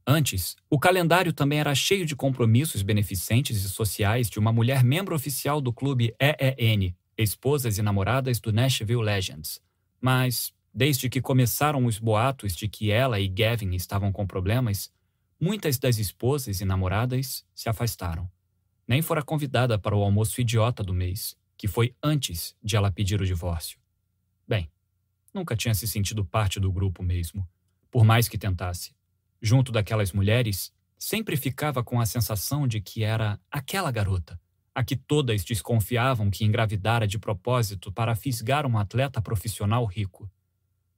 Antes, 0.06 0.56
o 0.70 0.78
calendário 0.78 1.34
também 1.34 1.60
era 1.60 1.74
cheio 1.74 2.06
de 2.06 2.16
compromissos 2.16 2.84
beneficentes 2.84 3.64
e 3.64 3.70
sociais 3.70 4.30
de 4.30 4.38
uma 4.38 4.54
mulher 4.54 4.84
membro 4.84 5.16
oficial 5.16 5.60
do 5.60 5.74
clube 5.74 6.14
EEN, 6.20 6.96
Esposas 7.18 7.80
e 7.80 7.82
Namoradas 7.82 8.40
do 8.40 8.54
Nashville 8.54 9.02
Legends. 9.02 9.60
Mas, 10.00 10.54
desde 10.72 11.10
que 11.10 11.22
começaram 11.22 11.86
os 11.86 11.98
boatos 11.98 12.56
de 12.56 12.68
que 12.68 12.92
ela 12.92 13.20
e 13.20 13.28
Gavin 13.28 13.74
estavam 13.74 14.12
com 14.12 14.28
problemas, 14.28 14.92
muitas 15.40 15.80
das 15.80 15.98
esposas 15.98 16.62
e 16.62 16.66
namoradas 16.66 17.44
se 17.56 17.70
afastaram. 17.70 18.30
Nem 18.88 19.02
fora 19.02 19.24
convidada 19.24 19.80
para 19.80 19.96
o 19.96 20.04
almoço 20.04 20.40
idiota 20.42 20.84
do 20.84 20.94
mês 20.94 21.36
que 21.64 21.68
foi 21.70 21.96
antes 22.04 22.58
de 22.62 22.76
ela 22.76 22.92
pedir 22.92 23.22
o 23.22 23.26
divórcio. 23.26 23.80
Bem, 24.46 24.70
nunca 25.34 25.56
tinha 25.56 25.74
se 25.74 25.88
sentido 25.88 26.26
parte 26.26 26.60
do 26.60 26.70
grupo 26.70 27.02
mesmo, 27.02 27.48
por 27.90 28.04
mais 28.04 28.28
que 28.28 28.38
tentasse. 28.38 28.94
Junto 29.42 29.72
daquelas 29.72 30.12
mulheres, 30.12 30.74
sempre 31.00 31.38
ficava 31.38 31.82
com 31.82 32.02
a 32.02 32.06
sensação 32.06 32.68
de 32.68 32.82
que 32.82 33.02
era 33.06 33.40
aquela 33.50 33.92
garota, 33.92 34.38
a 34.76 34.84
que 34.84 34.98
todas 34.98 35.46
desconfiavam 35.46 36.30
que 36.30 36.44
engravidara 36.44 37.08
de 37.08 37.18
propósito 37.18 37.94
para 37.94 38.14
fisgar 38.14 38.66
um 38.66 38.78
atleta 38.78 39.22
profissional 39.22 39.86
rico. 39.86 40.30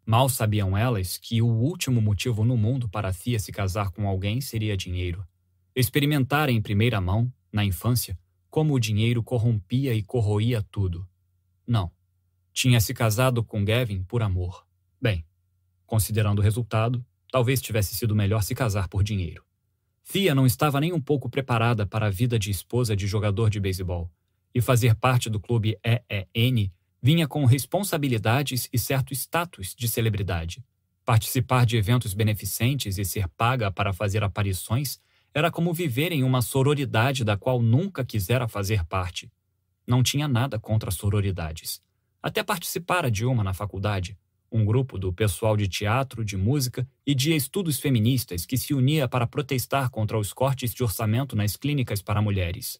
Mal 0.04 0.28
sabiam 0.30 0.76
elas 0.76 1.16
que 1.20 1.44
o 1.44 1.48
último 1.48 2.02
motivo 2.02 2.44
no 2.44 2.58
mundo 2.58 2.90
para 2.90 3.14
Fia 3.14 3.38
se 3.38 3.52
casar 3.52 3.92
com 3.92 4.08
alguém 4.08 4.42
seria 4.42 4.76
dinheiro. 4.76 5.24
Experimentar 5.76 6.50
em 6.50 6.60
primeira 6.60 7.00
mão, 7.00 7.32
na 7.54 7.64
infância, 7.64 8.18
como 8.56 8.74
o 8.74 8.80
dinheiro 8.80 9.22
corrompia 9.22 9.94
e 9.94 10.02
corroía 10.02 10.66
tudo. 10.72 11.06
Não. 11.68 11.92
Tinha 12.54 12.80
se 12.80 12.94
casado 12.94 13.44
com 13.44 13.66
Gavin 13.66 14.02
por 14.02 14.24
amor. 14.24 14.66
Bem, 15.02 15.26
considerando 15.86 16.40
o 16.40 16.42
resultado, 16.42 17.06
talvez 17.30 17.62
tivesse 17.62 17.94
sido 17.96 18.16
melhor 18.16 18.44
se 18.44 18.56
casar 18.56 18.88
por 18.88 19.04
dinheiro. 19.04 19.44
Fia 20.04 20.34
não 20.34 20.46
estava 20.46 20.80
nem 20.80 20.94
um 20.94 21.02
pouco 21.02 21.30
preparada 21.30 21.86
para 21.86 22.06
a 22.06 22.10
vida 22.10 22.40
de 22.40 22.50
esposa 22.50 22.96
de 22.96 23.08
jogador 23.08 23.50
de 23.50 23.60
beisebol, 23.60 24.10
e 24.54 24.62
fazer 24.62 24.96
parte 24.96 25.30
do 25.30 25.38
clube 25.38 25.78
EEN 25.84 26.72
vinha 27.02 27.28
com 27.28 27.44
responsabilidades 27.44 28.70
e 28.72 28.80
certo 28.80 29.14
status 29.14 29.76
de 29.76 29.90
celebridade. 29.90 30.64
Participar 31.04 31.66
de 31.66 31.76
eventos 31.76 32.14
beneficentes 32.14 32.98
e 32.98 33.04
ser 33.04 33.28
paga 33.28 33.70
para 33.70 33.92
fazer 33.92 34.24
aparições 34.24 35.02
era 35.36 35.52
como 35.52 35.74
viver 35.74 36.14
em 36.14 36.24
uma 36.24 36.42
sororidade 36.42 37.26
da 37.26 37.36
qual 37.36 37.62
nunca 37.62 38.06
quisera 38.06 38.48
fazer 38.48 38.86
parte. 38.86 39.30
Não 39.86 40.02
tinha 40.02 40.30
nada 40.30 40.58
contra 40.58 40.90
sororidades. 40.90 41.82
Até 42.24 42.42
participara 42.42 43.12
de 43.12 43.26
uma 43.26 43.44
na 43.44 43.54
faculdade, 43.54 44.18
um 44.50 44.64
grupo 44.64 44.98
do 44.98 45.12
pessoal 45.12 45.58
de 45.58 45.68
teatro, 45.68 46.24
de 46.24 46.38
música 46.38 46.88
e 47.06 47.14
de 47.14 47.36
estudos 47.36 47.82
feministas 47.82 48.46
que 48.46 48.56
se 48.56 48.74
unia 48.74 49.10
para 49.10 49.28
protestar 49.28 49.90
contra 49.90 50.18
os 50.18 50.32
cortes 50.32 50.74
de 50.74 50.82
orçamento 50.82 51.36
nas 51.36 51.58
clínicas 51.58 52.02
para 52.02 52.22
mulheres. 52.22 52.80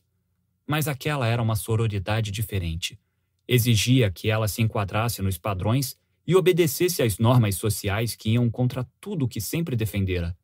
Mas 0.66 0.88
aquela 0.88 1.28
era 1.28 1.44
uma 1.44 1.58
sororidade 1.58 2.32
diferente. 2.32 2.98
Exigia 3.46 4.10
que 4.10 4.30
ela 4.30 4.48
se 4.48 4.62
enquadrasse 4.62 5.22
nos 5.22 5.38
padrões 5.38 5.98
e 6.26 6.34
obedecesse 6.38 7.04
às 7.04 7.20
normas 7.20 7.56
sociais 7.56 8.16
que 8.16 8.30
iam 8.30 8.50
contra 8.50 8.88
tudo 9.02 9.26
o 9.26 9.28
que 9.28 9.42
sempre 9.42 9.76
defendera 9.76 10.36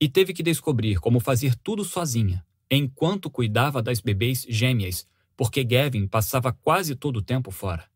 e 0.00 0.08
teve 0.08 0.32
que 0.32 0.42
descobrir 0.42 0.98
como 0.98 1.20
fazer 1.20 1.54
tudo 1.56 1.84
sozinha, 1.84 2.44
enquanto 2.70 3.30
cuidava 3.30 3.82
das 3.82 4.00
bebês 4.00 4.46
gêmeas, 4.48 5.06
porque 5.36 5.64
Gavin 5.64 6.06
passava 6.06 6.52
quase 6.52 6.94
todo 6.94 7.16
o 7.18 7.22
tempo 7.22 7.50
fora. 7.50 7.88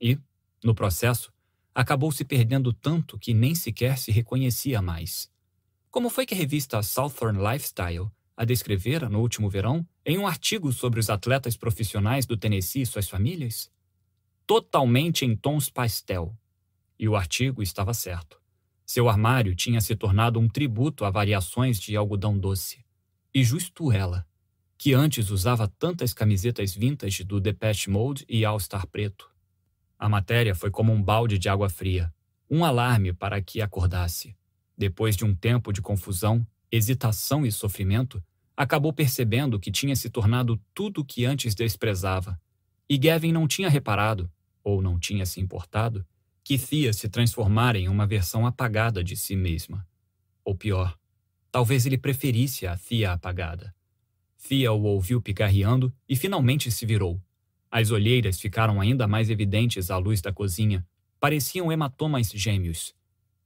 E, 0.00 0.18
no 0.62 0.74
processo, 0.74 1.32
acabou 1.74 2.12
se 2.12 2.24
perdendo 2.24 2.72
tanto 2.72 3.18
que 3.18 3.32
nem 3.32 3.54
sequer 3.54 3.98
se 3.98 4.10
reconhecia 4.10 4.82
mais. 4.82 5.30
Como 5.90 6.10
foi 6.10 6.26
que 6.26 6.34
a 6.34 6.36
revista 6.36 6.82
Southern 6.82 7.38
Lifestyle 7.38 8.10
a 8.36 8.44
descrevera 8.44 9.08
no 9.08 9.20
último 9.20 9.48
verão 9.48 9.86
em 10.04 10.18
um 10.18 10.26
artigo 10.26 10.72
sobre 10.72 10.98
os 10.98 11.10
atletas 11.10 11.56
profissionais 11.56 12.26
do 12.26 12.36
Tennessee 12.36 12.82
e 12.82 12.86
suas 12.86 13.08
famílias? 13.08 13.70
Totalmente 14.46 15.24
em 15.24 15.36
tons 15.36 15.70
pastel. 15.70 16.36
E 16.98 17.08
o 17.08 17.14
artigo 17.14 17.62
estava 17.62 17.94
certo. 17.94 18.41
Seu 18.92 19.08
armário 19.08 19.54
tinha 19.54 19.80
se 19.80 19.96
tornado 19.96 20.38
um 20.38 20.46
tributo 20.46 21.06
a 21.06 21.10
variações 21.10 21.80
de 21.80 21.96
algodão 21.96 22.38
doce. 22.38 22.84
E 23.32 23.42
justo 23.42 23.90
ela, 23.90 24.26
que 24.76 24.92
antes 24.92 25.30
usava 25.30 25.66
tantas 25.66 26.12
camisetas 26.12 26.74
vintage 26.74 27.24
do 27.24 27.40
Depeche 27.40 27.88
Mode 27.88 28.26
e 28.28 28.44
All 28.44 28.60
Star 28.60 28.86
preto. 28.86 29.30
A 29.98 30.10
matéria 30.10 30.54
foi 30.54 30.70
como 30.70 30.92
um 30.92 31.02
balde 31.02 31.38
de 31.38 31.48
água 31.48 31.70
fria, 31.70 32.12
um 32.50 32.66
alarme 32.66 33.14
para 33.14 33.40
que 33.40 33.62
acordasse. 33.62 34.36
Depois 34.76 35.16
de 35.16 35.24
um 35.24 35.34
tempo 35.34 35.72
de 35.72 35.80
confusão, 35.80 36.46
hesitação 36.70 37.46
e 37.46 37.50
sofrimento, 37.50 38.22
acabou 38.54 38.92
percebendo 38.92 39.58
que 39.58 39.72
tinha 39.72 39.96
se 39.96 40.10
tornado 40.10 40.60
tudo 40.74 41.00
o 41.00 41.04
que 41.06 41.24
antes 41.24 41.54
desprezava. 41.54 42.38
E 42.86 42.98
Gavin 42.98 43.32
não 43.32 43.48
tinha 43.48 43.70
reparado, 43.70 44.30
ou 44.62 44.82
não 44.82 44.98
tinha 44.98 45.24
se 45.24 45.40
importado, 45.40 46.06
que 46.44 46.58
Thea 46.58 46.92
se 46.92 47.08
transformara 47.08 47.78
em 47.78 47.88
uma 47.88 48.06
versão 48.06 48.46
apagada 48.46 49.02
de 49.02 49.16
si 49.16 49.36
mesma. 49.36 49.86
Ou 50.44 50.54
pior, 50.54 50.98
talvez 51.50 51.86
ele 51.86 51.96
preferisse 51.96 52.66
a 52.66 52.76
Thea 52.76 53.12
apagada. 53.12 53.74
Thea 54.48 54.72
o 54.72 54.82
ouviu 54.82 55.20
picarreando 55.22 55.94
e 56.08 56.16
finalmente 56.16 56.70
se 56.70 56.84
virou. 56.84 57.22
As 57.70 57.90
olheiras 57.90 58.40
ficaram 58.40 58.80
ainda 58.80 59.06
mais 59.06 59.30
evidentes 59.30 59.90
à 59.90 59.96
luz 59.96 60.20
da 60.20 60.32
cozinha. 60.32 60.86
Pareciam 61.20 61.70
hematomas 61.70 62.28
gêmeos. 62.28 62.94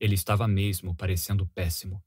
Ele 0.00 0.14
estava 0.14 0.48
mesmo 0.48 0.94
parecendo 0.94 1.46
péssimo. 1.46 2.02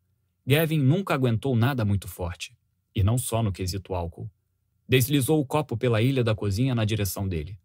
Gavin 0.45 0.79
nunca 0.79 1.13
aguentou 1.13 1.55
nada 1.55 1.85
muito 1.85 2.07
forte. 2.07 2.57
E 2.95 3.03
não 3.03 3.17
só 3.17 3.43
no 3.43 3.51
quesito 3.51 3.93
álcool. 3.93 4.29
Deslizou 4.87 5.39
o 5.39 5.45
copo 5.45 5.77
pela 5.77 6.01
ilha 6.01 6.23
da 6.23 6.33
cozinha 6.33 6.73
na 6.73 6.83
direção 6.83 7.27
dele. 7.27 7.57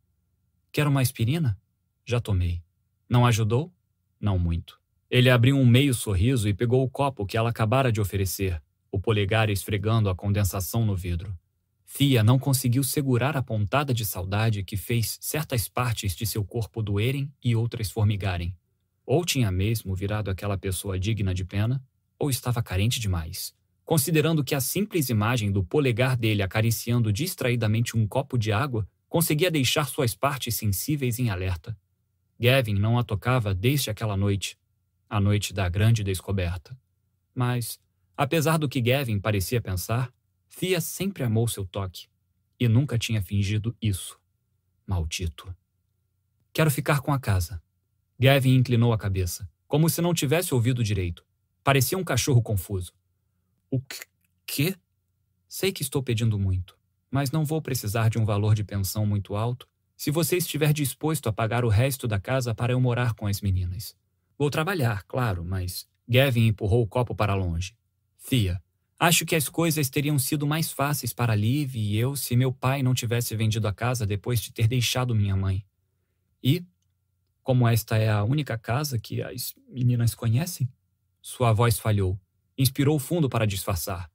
Quer 0.71 0.87
uma 0.87 1.01
aspirina? 1.01 1.59
Já 2.05 2.21
tomei. 2.21 2.63
Não 3.09 3.27
ajudou? 3.27 3.73
Não 4.21 4.39
muito. 4.39 4.81
Ele 5.11 5.31
abriu 5.31 5.57
um 5.57 5.67
meio 5.67 5.95
sorriso 5.95 6.49
e 6.49 6.55
pegou 6.55 6.83
o 6.83 6.91
copo 6.91 7.27
que 7.27 7.37
ela 7.37 7.51
acabara 7.51 7.93
de 7.93 8.01
oferecer, 8.01 8.61
o 8.91 8.99
polegar 8.99 9.51
esfregando 9.51 10.09
a 10.09 10.15
condensação 10.15 10.85
no 10.85 10.97
vidro. 10.97 11.37
Fia 11.85 12.25
não 12.25 12.39
conseguiu 12.39 12.83
segurar 12.83 13.37
a 13.37 13.43
pontada 13.43 13.95
de 13.95 14.05
saudade 14.05 14.65
que 14.65 14.77
fez 14.77 15.19
certas 15.21 15.69
partes 15.69 16.17
de 16.17 16.27
seu 16.27 16.45
corpo 16.45 16.83
doerem 16.83 17.31
e 17.45 17.55
outras 17.55 17.91
formigarem. 17.91 18.57
Ou 19.07 19.25
tinha 19.25 19.51
mesmo 19.53 19.95
virado 19.95 20.31
aquela 20.31 20.57
pessoa 20.57 20.99
digna 20.99 21.35
de 21.35 21.45
pena, 21.45 21.81
ou 22.19 22.31
estava 22.31 22.63
carente 22.63 22.99
demais, 22.99 23.55
considerando 23.85 24.43
que 24.43 24.55
a 24.55 24.61
simples 24.61 25.11
imagem 25.11 25.53
do 25.53 25.63
polegar 25.63 26.17
dele 26.17 26.43
acariciando 26.43 27.13
distraidamente 27.13 27.97
um 27.97 28.09
copo 28.09 28.39
de 28.39 28.51
água 28.51 28.89
conseguia 29.09 29.51
deixar 29.51 29.87
suas 29.87 30.15
partes 30.15 30.57
sensíveis 30.57 31.19
em 31.19 31.31
alerta. 31.31 31.77
Gavin 32.39 32.75
não 32.75 32.99
a 32.99 33.05
tocava 33.05 33.55
desde 33.55 33.91
aquela 33.91 34.17
noite, 34.17 34.59
a 35.09 35.21
noite 35.21 35.53
da 35.53 35.69
grande 35.69 36.03
descoberta. 36.03 36.77
Mas, 37.35 37.79
apesar 38.17 38.59
do 38.59 38.69
que 38.69 38.81
Gavin 38.81 39.21
parecia 39.21 39.61
pensar, 39.61 40.13
Thea 40.59 40.81
sempre 40.81 41.23
amou 41.23 41.49
seu 41.49 41.65
toque 41.65 42.09
e 42.59 42.69
nunca 42.69 42.99
tinha 42.99 43.23
fingido 43.23 43.77
isso. 43.81 44.19
Maldito. 44.87 45.55
Quero 46.53 46.71
ficar 46.71 47.01
com 47.01 47.13
a 47.13 47.19
casa. 47.19 47.63
Gavin 48.19 48.55
inclinou 48.55 48.93
a 48.93 48.99
cabeça, 48.99 49.49
como 49.67 49.89
se 49.89 50.01
não 50.01 50.15
tivesse 50.15 50.55
ouvido 50.55 50.85
direito. 50.85 51.25
Parecia 51.63 51.99
um 51.99 52.05
cachorro 52.05 52.43
confuso. 52.43 52.93
O 53.71 53.81
quê? 54.47 54.77
Sei 55.49 55.73
que 55.73 55.83
estou 55.83 56.03
pedindo 56.03 56.39
muito, 56.39 56.79
mas 57.11 57.31
não 57.31 57.45
vou 57.45 57.61
precisar 57.63 58.09
de 58.09 58.19
um 58.19 58.25
valor 58.25 58.55
de 58.55 58.63
pensão 58.63 59.07
muito 59.07 59.35
alto 59.35 59.69
se 59.97 60.11
você 60.11 60.37
estiver 60.37 60.73
disposto 60.73 61.29
a 61.29 61.33
pagar 61.33 61.65
o 61.65 61.69
resto 61.69 62.07
da 62.09 62.21
casa 62.21 62.55
para 62.55 62.73
eu 62.73 62.81
morar 62.81 63.15
com 63.15 63.27
as 63.27 63.41
meninas. 63.41 63.95
Vou 64.39 64.51
trabalhar, 64.51 65.05
claro, 65.05 65.45
mas. 65.45 65.87
Gavin 66.07 66.49
empurrou 66.49 66.83
o 66.83 66.87
copo 66.87 67.15
para 67.15 67.35
longe. 67.35 67.75
Thea, 68.29 68.63
acho 68.99 69.25
que 69.25 69.35
as 69.35 69.49
coisas 69.49 69.89
teriam 69.89 70.19
sido 70.19 70.47
mais 70.47 70.71
fáceis 70.71 71.13
para 71.13 71.35
Liv 71.35 71.77
e 71.77 71.97
eu 71.97 72.15
se 72.15 72.37
meu 72.37 72.53
pai 72.53 72.83
não 72.83 72.93
tivesse 72.93 73.35
vendido 73.35 73.67
a 73.67 73.73
casa 73.73 74.07
depois 74.07 74.41
de 74.41 74.53
ter 74.53 74.69
deixado 74.69 75.15
minha 75.15 75.37
mãe. 75.37 75.65
E, 76.43 76.63
como 77.43 77.67
esta 77.67 77.97
é 77.97 78.11
a 78.11 78.23
única 78.25 78.59
casa 78.59 78.99
que 78.99 79.23
as 79.23 79.55
meninas 79.69 80.15
conhecem, 80.15 80.69
sua 81.23 81.53
voz 81.53 81.79
falhou. 81.79 82.21
Inspirou 82.57 82.99
fundo 82.99 83.29
para 83.29 83.47
disfarçar. 83.47 84.11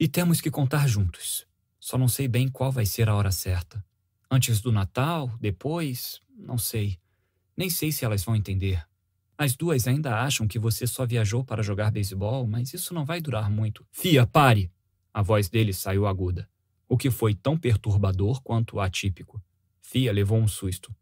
E 0.00 0.08
temos 0.08 0.40
que 0.40 0.50
contar 0.50 0.88
juntos. 0.88 1.46
Só 1.78 1.98
não 1.98 2.08
sei 2.08 2.26
bem 2.26 2.48
qual 2.48 2.72
vai 2.72 2.86
ser 2.86 3.08
a 3.08 3.14
hora 3.14 3.30
certa. 3.30 3.84
Antes 4.30 4.60
do 4.60 4.70
Natal? 4.70 5.30
Depois? 5.40 6.20
Não 6.36 6.58
sei. 6.58 6.98
Nem 7.56 7.70
sei 7.70 7.90
se 7.90 8.04
elas 8.04 8.22
vão 8.22 8.36
entender. 8.36 8.86
As 9.36 9.54
duas 9.54 9.86
ainda 9.86 10.20
acham 10.20 10.46
que 10.46 10.58
você 10.58 10.86
só 10.86 11.06
viajou 11.06 11.44
para 11.44 11.62
jogar 11.62 11.90
beisebol, 11.90 12.46
mas 12.46 12.74
isso 12.74 12.92
não 12.92 13.04
vai 13.04 13.20
durar 13.20 13.48
muito. 13.50 13.86
Fia, 13.90 14.26
pare! 14.26 14.70
A 15.14 15.22
voz 15.22 15.48
dele 15.48 15.72
saiu 15.72 16.06
aguda, 16.06 16.48
o 16.88 16.96
que 16.96 17.10
foi 17.10 17.34
tão 17.34 17.56
perturbador 17.56 18.42
quanto 18.42 18.80
atípico. 18.80 19.42
Fia 19.80 20.12
levou 20.12 20.38
um 20.38 20.46
susto. 20.46 20.94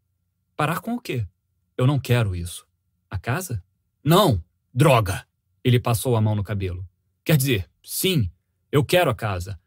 Parar 0.55 0.79
com 0.79 0.93
o 0.93 1.01
quê? 1.01 1.27
Eu 1.75 1.85
não 1.85 1.99
quero 1.99 2.35
isso. 2.35 2.65
A 3.09 3.19
casa? 3.19 3.63
Não! 4.03 4.43
Droga! 4.73 5.27
Ele 5.63 5.79
passou 5.79 6.15
a 6.15 6.21
mão 6.21 6.33
no 6.33 6.43
cabelo. 6.43 6.87
Quer 7.25 7.37
dizer, 7.37 7.69
sim, 7.83 8.31
eu 8.71 8.85
quero 8.85 9.09
a 9.11 9.15
casa. 9.15 9.59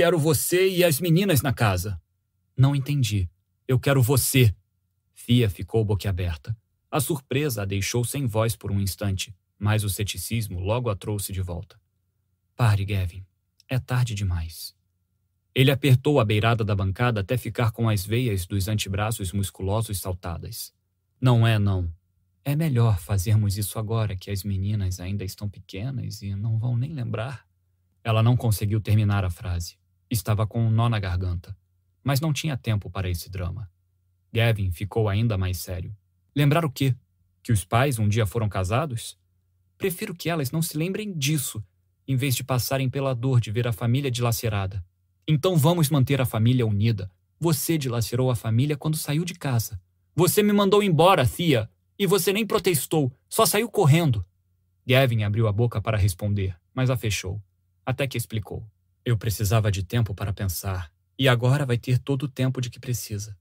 Quero 0.00 0.18
você 0.18 0.66
e 0.66 0.82
as 0.82 0.98
meninas 0.98 1.42
na 1.42 1.52
casa. 1.52 2.00
Não 2.56 2.74
entendi. 2.74 3.28
Eu 3.68 3.78
quero 3.78 4.02
você. 4.02 4.50
Fia 5.12 5.50
ficou 5.50 5.84
boquiaberta. 5.84 6.56
A 6.90 7.00
surpresa 7.00 7.60
a 7.60 7.64
deixou 7.66 8.02
sem 8.02 8.26
voz 8.26 8.56
por 8.56 8.72
um 8.72 8.80
instante, 8.80 9.36
mas 9.58 9.84
o 9.84 9.90
ceticismo 9.90 10.58
logo 10.58 10.88
a 10.88 10.96
trouxe 10.96 11.34
de 11.34 11.42
volta. 11.42 11.78
Pare, 12.56 12.82
Gavin. 12.82 13.26
É 13.68 13.78
tarde 13.78 14.14
demais. 14.14 14.74
Ele 15.54 15.70
apertou 15.70 16.18
a 16.18 16.24
beirada 16.24 16.64
da 16.64 16.74
bancada 16.74 17.20
até 17.20 17.36
ficar 17.36 17.70
com 17.70 17.86
as 17.86 18.02
veias 18.02 18.46
dos 18.46 18.68
antebraços 18.68 19.34
musculosos 19.34 19.98
saltadas. 19.98 20.72
Não 21.20 21.46
é, 21.46 21.58
não. 21.58 21.92
É 22.42 22.56
melhor 22.56 22.98
fazermos 22.98 23.58
isso 23.58 23.78
agora 23.78 24.16
que 24.16 24.30
as 24.30 24.44
meninas 24.44 24.98
ainda 24.98 25.24
estão 25.24 25.46
pequenas 25.46 26.22
e 26.22 26.34
não 26.34 26.58
vão 26.58 26.74
nem 26.74 26.94
lembrar. 26.94 27.46
Ela 28.02 28.22
não 28.22 28.34
conseguiu 28.34 28.80
terminar 28.80 29.26
a 29.26 29.30
frase. 29.30 29.78
Estava 30.10 30.44
com 30.44 30.60
um 30.60 30.70
nó 30.70 30.88
na 30.88 30.98
garganta, 30.98 31.56
mas 32.02 32.20
não 32.20 32.32
tinha 32.32 32.56
tempo 32.56 32.90
para 32.90 33.08
esse 33.08 33.30
drama. 33.30 33.70
Gavin 34.32 34.72
ficou 34.72 35.08
ainda 35.08 35.38
mais 35.38 35.58
sério. 35.58 35.96
Lembrar 36.34 36.64
o 36.64 36.70
quê? 36.70 36.96
Que 37.42 37.52
os 37.52 37.64
pais 37.64 37.98
um 37.98 38.08
dia 38.08 38.26
foram 38.26 38.48
casados? 38.48 39.16
Prefiro 39.78 40.12
que 40.12 40.28
elas 40.28 40.50
não 40.50 40.60
se 40.60 40.76
lembrem 40.76 41.16
disso, 41.16 41.64
em 42.08 42.16
vez 42.16 42.34
de 42.34 42.42
passarem 42.42 42.90
pela 42.90 43.14
dor 43.14 43.40
de 43.40 43.52
ver 43.52 43.68
a 43.68 43.72
família 43.72 44.10
dilacerada. 44.10 44.84
Então 45.28 45.56
vamos 45.56 45.88
manter 45.88 46.20
a 46.20 46.26
família 46.26 46.66
unida. 46.66 47.08
Você 47.38 47.78
dilacerou 47.78 48.32
a 48.32 48.36
família 48.36 48.76
quando 48.76 48.96
saiu 48.96 49.24
de 49.24 49.34
casa. 49.34 49.80
Você 50.14 50.42
me 50.42 50.52
mandou 50.52 50.82
embora, 50.82 51.24
Thea, 51.26 51.70
e 51.96 52.04
você 52.04 52.32
nem 52.32 52.44
protestou, 52.44 53.12
só 53.28 53.46
saiu 53.46 53.70
correndo. 53.70 54.26
Gavin 54.84 55.22
abriu 55.22 55.46
a 55.46 55.52
boca 55.52 55.80
para 55.80 55.96
responder, 55.96 56.56
mas 56.74 56.90
a 56.90 56.96
fechou, 56.96 57.40
até 57.86 58.08
que 58.08 58.18
explicou. 58.18 58.66
Eu 59.04 59.16
precisava 59.16 59.70
de 59.70 59.82
tempo 59.82 60.14
para 60.14 60.32
pensar, 60.32 60.92
e 61.18 61.28
agora 61.28 61.64
vai 61.66 61.78
ter 61.78 61.98
todo 61.98 62.24
o 62.24 62.28
tempo 62.28 62.60
de 62.60 62.70
que 62.70 62.80
precisa. 62.80 63.36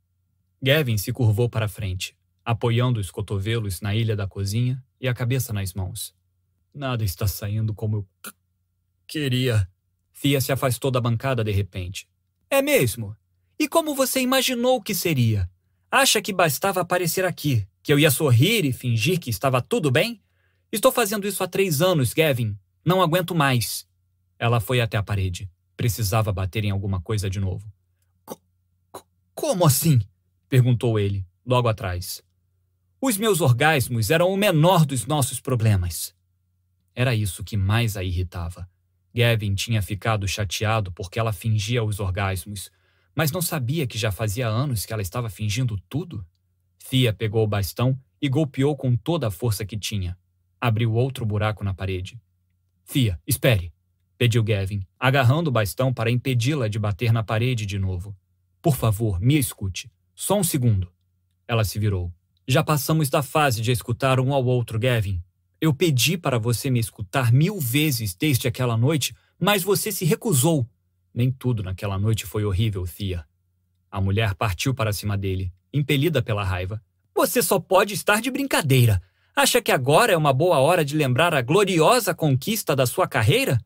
Gavin 0.62 0.98
se 0.98 1.14
curvou 1.14 1.50
para 1.50 1.68
frente, 1.68 2.16
apoiando 2.44 3.00
os 3.00 3.12
cotovelos 3.12 3.82
na 3.82 3.96
ilha 3.96 4.16
da 4.16 4.28
cozinha 4.28 4.84
e 5.00 5.08
a 5.08 5.14
cabeça 5.14 5.54
nas 5.54 5.74
mãos. 5.74 6.14
Nada 6.74 7.04
está 7.04 7.28
saindo 7.28 7.74
como 7.74 7.98
eu 7.98 8.08
queria. 9.08 9.70
Fia 10.12 10.42
se 10.42 10.52
afastou 10.52 10.92
da 10.92 11.02
bancada 11.02 11.44
de 11.44 11.52
repente. 11.52 12.08
É 12.50 12.62
mesmo? 12.62 13.16
E 13.58 13.68
como 13.68 13.96
você 13.96 14.22
imaginou 14.22 14.82
que 14.82 14.94
seria? 14.94 15.50
Acha 15.92 16.22
que 16.22 16.32
bastava 16.32 16.82
aparecer 16.82 17.26
aqui, 17.26 17.68
que 17.82 17.92
eu 17.92 18.00
ia 18.00 18.12
sorrir 18.12 18.66
e 18.66 18.72
fingir 18.72 19.20
que 19.20 19.30
estava 19.30 19.62
tudo 19.62 19.90
bem? 19.90 20.22
Estou 20.72 20.92
fazendo 20.92 21.28
isso 21.28 21.44
há 21.44 21.48
três 21.48 21.82
anos, 21.82 22.14
Gavin. 22.14 22.58
Não 22.86 23.02
aguento 23.02 23.34
mais. 23.34 23.89
Ela 24.40 24.62
foi 24.62 24.80
até 24.80 24.96
a 24.96 25.04
parede. 25.04 25.52
Precisava 25.76 26.32
bater 26.32 26.64
em 26.64 26.72
alguma 26.72 27.02
coisa 27.02 27.30
de 27.30 27.42
novo. 27.42 27.70
Como 29.36 29.66
assim? 29.66 30.00
perguntou 30.48 30.98
ele, 30.98 31.26
logo 31.46 31.68
atrás. 31.68 32.24
Os 33.02 33.18
meus 33.18 33.42
orgasmos 33.42 34.10
eram 34.10 34.30
o 34.30 34.38
menor 34.38 34.86
dos 34.86 35.06
nossos 35.06 35.40
problemas. 35.42 36.16
Era 36.96 37.14
isso 37.14 37.44
que 37.44 37.58
mais 37.58 37.96
a 37.98 38.04
irritava. 38.04 38.68
Gavin 39.14 39.54
tinha 39.56 39.82
ficado 39.82 40.28
chateado 40.28 40.92
porque 40.92 41.20
ela 41.20 41.34
fingia 41.34 41.84
os 41.84 42.00
orgasmos, 42.00 42.72
mas 43.16 43.32
não 43.32 43.42
sabia 43.42 43.86
que 43.86 43.98
já 43.98 44.12
fazia 44.12 44.48
anos 44.48 44.86
que 44.86 44.94
ela 44.94 45.02
estava 45.02 45.30
fingindo 45.30 45.78
tudo? 45.90 46.26
Fia 46.78 47.14
pegou 47.14 47.44
o 47.44 47.48
bastão 47.48 48.00
e 48.22 48.30
golpeou 48.30 48.76
com 48.76 48.96
toda 48.96 49.28
a 49.28 49.32
força 49.32 49.66
que 49.66 49.78
tinha. 49.78 50.18
Abriu 50.60 50.94
outro 50.94 51.26
buraco 51.26 51.64
na 51.64 51.74
parede. 51.74 52.20
Fia, 52.84 53.20
espere 53.26 53.72
pediu 54.20 54.44
Gavin, 54.44 54.86
agarrando 55.00 55.48
o 55.48 55.52
bastão 55.52 55.94
para 55.94 56.12
impedi-la 56.12 56.68
de 56.68 56.78
bater 56.78 57.14
na 57.14 57.24
parede 57.24 57.66
de 57.66 57.80
novo. 57.80 58.14
Por 58.62 58.76
favor, 58.76 59.18
me 59.22 59.38
escute. 59.40 59.90
Só 60.14 60.38
um 60.38 60.44
segundo. 60.44 60.92
Ela 61.48 61.64
se 61.64 61.80
virou. 61.80 62.14
Já 62.46 62.62
passamos 62.62 63.10
da 63.10 63.24
fase 63.24 63.62
de 63.62 63.72
escutar 63.72 64.20
um 64.20 64.34
ao 64.34 64.44
outro, 64.44 64.78
Gavin. 64.78 65.24
Eu 65.62 65.74
pedi 65.74 66.18
para 66.18 66.38
você 66.38 66.70
me 66.70 66.82
escutar 66.82 67.32
mil 67.32 67.62
vezes 67.62 68.14
desde 68.14 68.46
aquela 68.46 68.76
noite, 68.76 69.16
mas 69.40 69.64
você 69.64 69.90
se 69.90 70.04
recusou. 70.04 70.68
Nem 71.14 71.32
tudo 71.32 71.64
naquela 71.64 71.98
noite 71.98 72.26
foi 72.26 72.44
horrível, 72.44 72.84
Thea. 72.86 73.26
A 73.90 74.02
mulher 74.02 74.36
partiu 74.36 74.74
para 74.74 74.92
cima 74.92 75.18
dele, 75.18 75.50
impelida 75.74 76.22
pela 76.22 76.44
raiva. 76.44 76.84
Você 77.16 77.42
só 77.42 77.58
pode 77.58 77.94
estar 77.94 78.20
de 78.20 78.30
brincadeira. 78.30 79.02
Acha 79.34 79.62
que 79.62 79.72
agora 79.72 80.12
é 80.12 80.18
uma 80.18 80.34
boa 80.34 80.60
hora 80.60 80.84
de 80.84 80.98
lembrar 80.98 81.34
a 81.34 81.42
gloriosa 81.42 82.14
conquista 82.14 82.76
da 82.76 82.86
sua 82.86 83.08
carreira? 83.08 83.58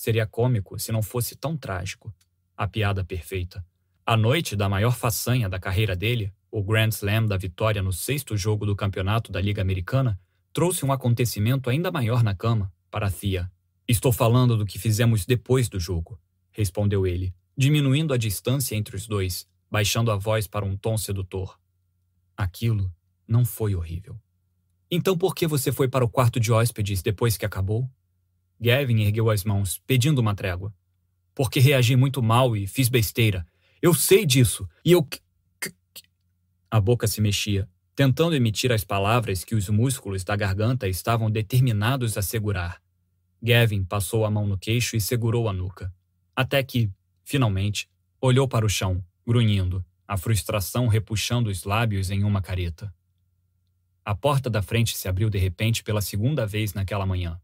Seria 0.00 0.26
cômico 0.26 0.78
se 0.78 0.90
não 0.90 1.02
fosse 1.02 1.36
tão 1.36 1.54
trágico. 1.54 2.10
A 2.56 2.66
piada 2.66 3.04
perfeita. 3.04 3.62
A 4.06 4.16
noite 4.16 4.56
da 4.56 4.66
maior 4.66 4.96
façanha 4.96 5.46
da 5.46 5.60
carreira 5.60 5.94
dele, 5.94 6.32
o 6.50 6.62
Grand 6.62 6.88
Slam 6.88 7.26
da 7.26 7.36
vitória 7.36 7.82
no 7.82 7.92
sexto 7.92 8.34
jogo 8.34 8.64
do 8.64 8.74
campeonato 8.74 9.30
da 9.30 9.38
Liga 9.42 9.60
Americana, 9.60 10.18
trouxe 10.54 10.86
um 10.86 10.90
acontecimento 10.90 11.68
ainda 11.68 11.92
maior 11.92 12.22
na 12.22 12.34
cama 12.34 12.72
para 12.90 13.10
Thea. 13.10 13.52
Estou 13.86 14.10
falando 14.10 14.56
do 14.56 14.64
que 14.64 14.78
fizemos 14.78 15.26
depois 15.26 15.68
do 15.68 15.78
jogo, 15.78 16.18
respondeu 16.50 17.06
ele, 17.06 17.34
diminuindo 17.54 18.14
a 18.14 18.16
distância 18.16 18.74
entre 18.74 18.96
os 18.96 19.06
dois, 19.06 19.46
baixando 19.70 20.10
a 20.10 20.16
voz 20.16 20.46
para 20.46 20.64
um 20.64 20.78
tom 20.78 20.96
sedutor. 20.96 21.60
Aquilo 22.34 22.90
não 23.28 23.44
foi 23.44 23.74
horrível. 23.74 24.18
Então 24.90 25.14
por 25.14 25.34
que 25.34 25.46
você 25.46 25.70
foi 25.70 25.88
para 25.88 26.06
o 26.06 26.08
quarto 26.08 26.40
de 26.40 26.50
hóspedes 26.50 27.02
depois 27.02 27.36
que 27.36 27.44
acabou? 27.44 27.86
Gavin 28.60 29.00
ergueu 29.00 29.30
as 29.30 29.42
mãos, 29.42 29.80
pedindo 29.86 30.20
uma 30.20 30.34
trégua. 30.34 30.74
Porque 31.34 31.58
reagi 31.58 31.96
muito 31.96 32.22
mal 32.22 32.54
e 32.54 32.66
fiz 32.66 32.88
besteira. 32.88 33.46
Eu 33.80 33.94
sei 33.94 34.26
disso. 34.26 34.68
E 34.84 34.92
eu. 34.92 35.06
A 36.70 36.80
boca 36.80 37.06
se 37.06 37.20
mexia, 37.20 37.68
tentando 37.96 38.34
emitir 38.34 38.70
as 38.70 38.84
palavras 38.84 39.42
que 39.42 39.54
os 39.54 39.68
músculos 39.68 40.22
da 40.22 40.36
garganta 40.36 40.86
estavam 40.86 41.30
determinados 41.30 42.18
a 42.18 42.22
segurar. 42.22 42.80
Gavin 43.42 43.82
passou 43.82 44.24
a 44.26 44.30
mão 44.30 44.46
no 44.46 44.58
queixo 44.58 44.94
e 44.94 45.00
segurou 45.00 45.48
a 45.48 45.52
nuca. 45.52 45.92
Até 46.36 46.62
que, 46.62 46.90
finalmente, 47.24 47.88
olhou 48.20 48.46
para 48.46 48.66
o 48.66 48.68
chão, 48.68 49.02
grunhindo, 49.26 49.84
a 50.06 50.16
frustração 50.16 50.86
repuxando 50.86 51.48
os 51.48 51.64
lábios 51.64 52.10
em 52.10 52.24
uma 52.24 52.42
careta. 52.42 52.92
A 54.04 54.14
porta 54.14 54.50
da 54.50 54.60
frente 54.60 54.96
se 54.96 55.08
abriu 55.08 55.30
de 55.30 55.38
repente 55.38 55.82
pela 55.82 56.00
segunda 56.00 56.46
vez 56.46 56.74
naquela 56.74 57.06
manhã. 57.06 57.40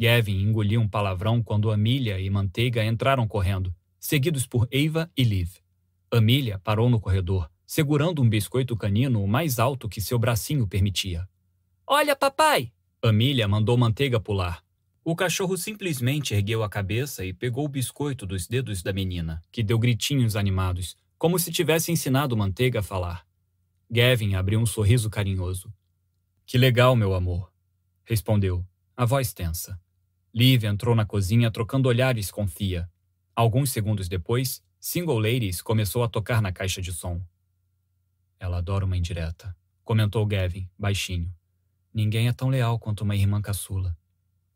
Gavin 0.00 0.40
engoliu 0.40 0.80
um 0.80 0.88
palavrão 0.88 1.42
quando 1.42 1.70
Amelia 1.70 2.18
e 2.18 2.30
Manteiga 2.30 2.82
entraram 2.82 3.28
correndo, 3.28 3.74
seguidos 3.98 4.46
por 4.46 4.66
Eva 4.70 5.10
e 5.14 5.22
Liv. 5.22 5.58
Amelia 6.10 6.58
parou 6.58 6.88
no 6.88 6.98
corredor, 6.98 7.50
segurando 7.66 8.22
um 8.22 8.28
biscoito 8.28 8.74
canino 8.74 9.22
o 9.22 9.28
mais 9.28 9.58
alto 9.58 9.90
que 9.90 10.00
seu 10.00 10.18
bracinho 10.18 10.66
permitia. 10.66 11.28
Olha, 11.86 12.16
papai! 12.16 12.72
Amelia 13.02 13.46
mandou 13.46 13.76
Manteiga 13.76 14.18
pular. 14.18 14.64
O 15.04 15.14
cachorro 15.14 15.58
simplesmente 15.58 16.32
ergueu 16.32 16.62
a 16.62 16.68
cabeça 16.70 17.22
e 17.22 17.34
pegou 17.34 17.66
o 17.66 17.68
biscoito 17.68 18.24
dos 18.24 18.46
dedos 18.46 18.82
da 18.82 18.94
menina, 18.94 19.42
que 19.52 19.62
deu 19.62 19.78
gritinhos 19.78 20.34
animados, 20.34 20.96
como 21.18 21.38
se 21.38 21.52
tivesse 21.52 21.92
ensinado 21.92 22.34
Manteiga 22.34 22.80
a 22.80 22.82
falar. 22.82 23.26
Gavin 23.90 24.34
abriu 24.34 24.60
um 24.60 24.66
sorriso 24.66 25.10
carinhoso. 25.10 25.70
Que 26.46 26.56
legal, 26.56 26.96
meu 26.96 27.12
amor, 27.12 27.52
respondeu, 28.02 28.64
a 28.96 29.04
voz 29.04 29.34
tensa. 29.34 29.78
Liv 30.32 30.64
entrou 30.64 30.94
na 30.94 31.04
cozinha 31.04 31.50
trocando 31.50 31.88
olhares 31.88 32.30
com 32.30 32.46
Fia. 32.46 32.88
Alguns 33.34 33.70
segundos 33.70 34.08
depois, 34.08 34.62
Single 34.78 35.18
Ladies 35.18 35.60
começou 35.60 36.04
a 36.04 36.08
tocar 36.08 36.40
na 36.40 36.52
caixa 36.52 36.80
de 36.80 36.92
som. 36.92 37.20
Ela 38.38 38.58
adora 38.58 38.84
uma 38.84 38.96
indireta, 38.96 39.54
comentou 39.82 40.24
Gavin, 40.24 40.68
baixinho. 40.78 41.34
Ninguém 41.92 42.28
é 42.28 42.32
tão 42.32 42.48
leal 42.48 42.78
quanto 42.78 43.00
uma 43.02 43.16
irmã 43.16 43.42
caçula. 43.42 43.96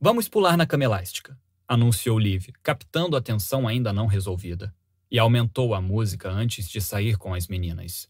Vamos 0.01 0.29
pular 0.29 0.57
na 0.57 0.65
cama 0.65 0.85
elástica, 0.85 1.37
anunciou 1.67 2.21
Liv, 2.21 2.51
captando 2.63 3.17
a 3.17 3.21
tensão 3.21 3.67
ainda 3.67 3.93
não 3.93 4.07
resolvida, 4.07 4.73
e 5.11 5.19
aumentou 5.19 5.75
a 5.75 5.81
música 5.81 6.31
antes 6.31 6.69
de 6.69 6.81
sair 6.81 7.19
com 7.19 7.35
as 7.35 7.49
meninas. 7.49 8.09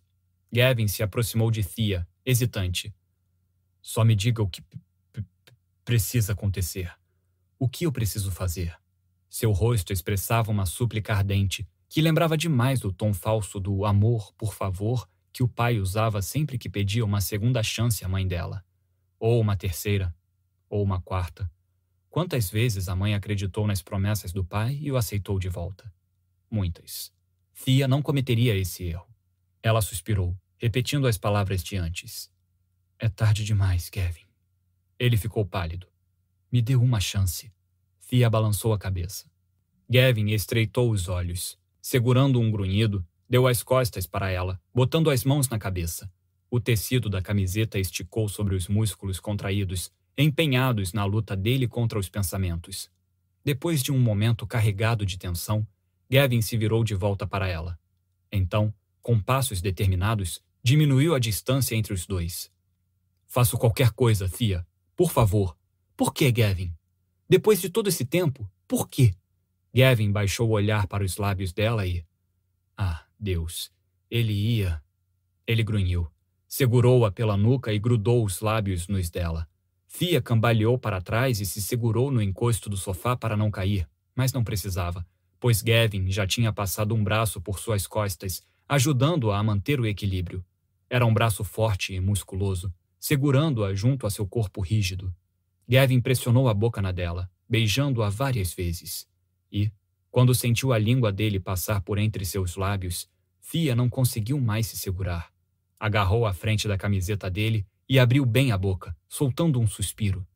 Gavin 0.52 0.86
se 0.86 1.02
aproximou 1.02 1.50
de 1.50 1.64
Thea, 1.64 2.06
hesitante. 2.26 2.94
Só 3.80 4.04
me 4.04 4.14
diga 4.14 4.42
o 4.42 4.48
que 4.48 4.62
precisa 5.82 6.34
acontecer. 6.34 6.92
O 7.64 7.68
que 7.76 7.86
eu 7.86 7.90
preciso 7.90 8.30
fazer? 8.30 8.78
Seu 9.26 9.50
rosto 9.50 9.90
expressava 9.90 10.50
uma 10.50 10.66
súplica 10.66 11.14
ardente, 11.14 11.66
que 11.88 12.02
lembrava 12.02 12.36
demais 12.36 12.78
do 12.78 12.92
tom 12.92 13.14
falso 13.14 13.58
do 13.58 13.86
amor, 13.86 14.34
por 14.34 14.52
favor, 14.52 15.08
que 15.32 15.42
o 15.42 15.48
pai 15.48 15.78
usava 15.78 16.20
sempre 16.20 16.58
que 16.58 16.68
pedia 16.68 17.02
uma 17.02 17.22
segunda 17.22 17.62
chance 17.62 18.04
à 18.04 18.08
mãe 18.08 18.28
dela. 18.28 18.62
Ou 19.18 19.40
uma 19.40 19.56
terceira, 19.56 20.14
ou 20.68 20.82
uma 20.82 21.00
quarta. 21.00 21.50
Quantas 22.10 22.50
vezes 22.50 22.86
a 22.86 22.94
mãe 22.94 23.14
acreditou 23.14 23.66
nas 23.66 23.80
promessas 23.80 24.30
do 24.30 24.44
pai 24.44 24.78
e 24.82 24.92
o 24.92 24.98
aceitou 24.98 25.38
de 25.38 25.48
volta? 25.48 25.90
Muitas. 26.50 27.10
Fia 27.54 27.88
não 27.88 28.02
cometeria 28.02 28.54
esse 28.54 28.84
erro. 28.84 29.08
Ela 29.62 29.80
suspirou, 29.80 30.36
repetindo 30.58 31.06
as 31.06 31.16
palavras 31.16 31.64
de 31.64 31.78
antes. 31.78 32.30
É 32.98 33.08
tarde 33.08 33.42
demais, 33.42 33.88
Kevin. 33.88 34.26
Ele 34.98 35.16
ficou 35.16 35.46
pálido. 35.46 35.88
Me 36.52 36.60
dê 36.60 36.76
uma 36.76 37.00
chance. 37.00 37.53
Fia 38.06 38.28
balançou 38.28 38.72
a 38.72 38.78
cabeça. 38.78 39.24
Gavin 39.88 40.30
estreitou 40.30 40.90
os 40.90 41.08
olhos. 41.08 41.58
Segurando 41.80 42.38
um 42.38 42.50
grunhido, 42.50 43.04
deu 43.28 43.46
as 43.46 43.62
costas 43.62 44.06
para 44.06 44.30
ela, 44.30 44.60
botando 44.74 45.08
as 45.08 45.24
mãos 45.24 45.48
na 45.48 45.58
cabeça. 45.58 46.10
O 46.50 46.60
tecido 46.60 47.08
da 47.08 47.22
camiseta 47.22 47.78
esticou 47.78 48.28
sobre 48.28 48.54
os 48.54 48.68
músculos 48.68 49.18
contraídos, 49.18 49.90
empenhados 50.16 50.92
na 50.92 51.04
luta 51.04 51.34
dele 51.34 51.66
contra 51.66 51.98
os 51.98 52.08
pensamentos. 52.08 52.90
Depois 53.42 53.82
de 53.82 53.90
um 53.90 53.98
momento 53.98 54.46
carregado 54.46 55.04
de 55.06 55.18
tensão, 55.18 55.66
Gavin 56.08 56.42
se 56.42 56.56
virou 56.58 56.84
de 56.84 56.94
volta 56.94 57.26
para 57.26 57.48
ela. 57.48 57.78
Então, 58.30 58.72
com 59.00 59.18
passos 59.18 59.62
determinados, 59.62 60.42
diminuiu 60.62 61.14
a 61.14 61.18
distância 61.18 61.74
entre 61.74 61.94
os 61.94 62.06
dois. 62.06 62.50
Faço 63.26 63.56
qualquer 63.56 63.90
coisa, 63.92 64.28
Fia. 64.28 64.66
Por 64.94 65.10
favor, 65.10 65.56
por 65.96 66.12
que, 66.12 66.30
Gavin? 66.30 66.72
Depois 67.28 67.60
de 67.60 67.68
todo 67.68 67.88
esse 67.88 68.04
tempo, 68.04 68.48
por 68.68 68.88
quê? 68.88 69.14
Gavin 69.74 70.12
baixou 70.12 70.48
o 70.48 70.52
olhar 70.52 70.86
para 70.86 71.04
os 71.04 71.16
lábios 71.16 71.52
dela 71.52 71.86
e. 71.86 72.04
Ah, 72.76 73.04
Deus. 73.18 73.72
Ele 74.10 74.32
ia. 74.32 74.82
Ele 75.46 75.62
grunhiu. 75.62 76.08
Segurou-a 76.46 77.10
pela 77.10 77.36
nuca 77.36 77.72
e 77.72 77.78
grudou 77.78 78.24
os 78.24 78.40
lábios 78.40 78.86
nos 78.86 79.10
dela. 79.10 79.48
Fia 79.88 80.20
cambaleou 80.20 80.78
para 80.78 81.00
trás 81.00 81.40
e 81.40 81.46
se 81.46 81.60
segurou 81.62 82.10
no 82.10 82.22
encosto 82.22 82.68
do 82.68 82.76
sofá 82.76 83.16
para 83.16 83.36
não 83.36 83.50
cair, 83.50 83.88
mas 84.14 84.32
não 84.32 84.44
precisava, 84.44 85.06
pois 85.38 85.62
Gavin 85.62 86.10
já 86.10 86.26
tinha 86.26 86.52
passado 86.52 86.94
um 86.94 87.02
braço 87.02 87.40
por 87.40 87.58
suas 87.58 87.86
costas, 87.86 88.42
ajudando-a 88.68 89.38
a 89.38 89.42
manter 89.42 89.80
o 89.80 89.86
equilíbrio. 89.86 90.44
Era 90.90 91.06
um 91.06 91.14
braço 91.14 91.44
forte 91.44 91.94
e 91.94 92.00
musculoso, 92.00 92.72
segurando-a 92.98 93.74
junto 93.74 94.06
a 94.06 94.10
seu 94.10 94.26
corpo 94.26 94.60
rígido. 94.60 95.14
Gavin 95.68 96.00
pressionou 96.00 96.48
a 96.48 96.54
boca 96.54 96.82
na 96.82 96.92
dela, 96.92 97.30
beijando-a 97.48 98.08
várias 98.10 98.52
vezes. 98.52 99.08
E, 99.50 99.70
quando 100.10 100.34
sentiu 100.34 100.72
a 100.72 100.78
língua 100.78 101.10
dele 101.10 101.40
passar 101.40 101.80
por 101.80 101.98
entre 101.98 102.24
seus 102.24 102.56
lábios, 102.56 103.08
Fia 103.40 103.74
não 103.74 103.90
conseguiu 103.90 104.40
mais 104.40 104.66
se 104.66 104.76
segurar. 104.76 105.30
Agarrou 105.78 106.24
a 106.24 106.32
frente 106.32 106.66
da 106.66 106.78
camiseta 106.78 107.30
dele 107.30 107.66
e 107.88 107.98
abriu 107.98 108.24
bem 108.24 108.52
a 108.52 108.58
boca, 108.58 108.96
soltando 109.08 109.60
um 109.60 109.66
suspiro. 109.66 110.26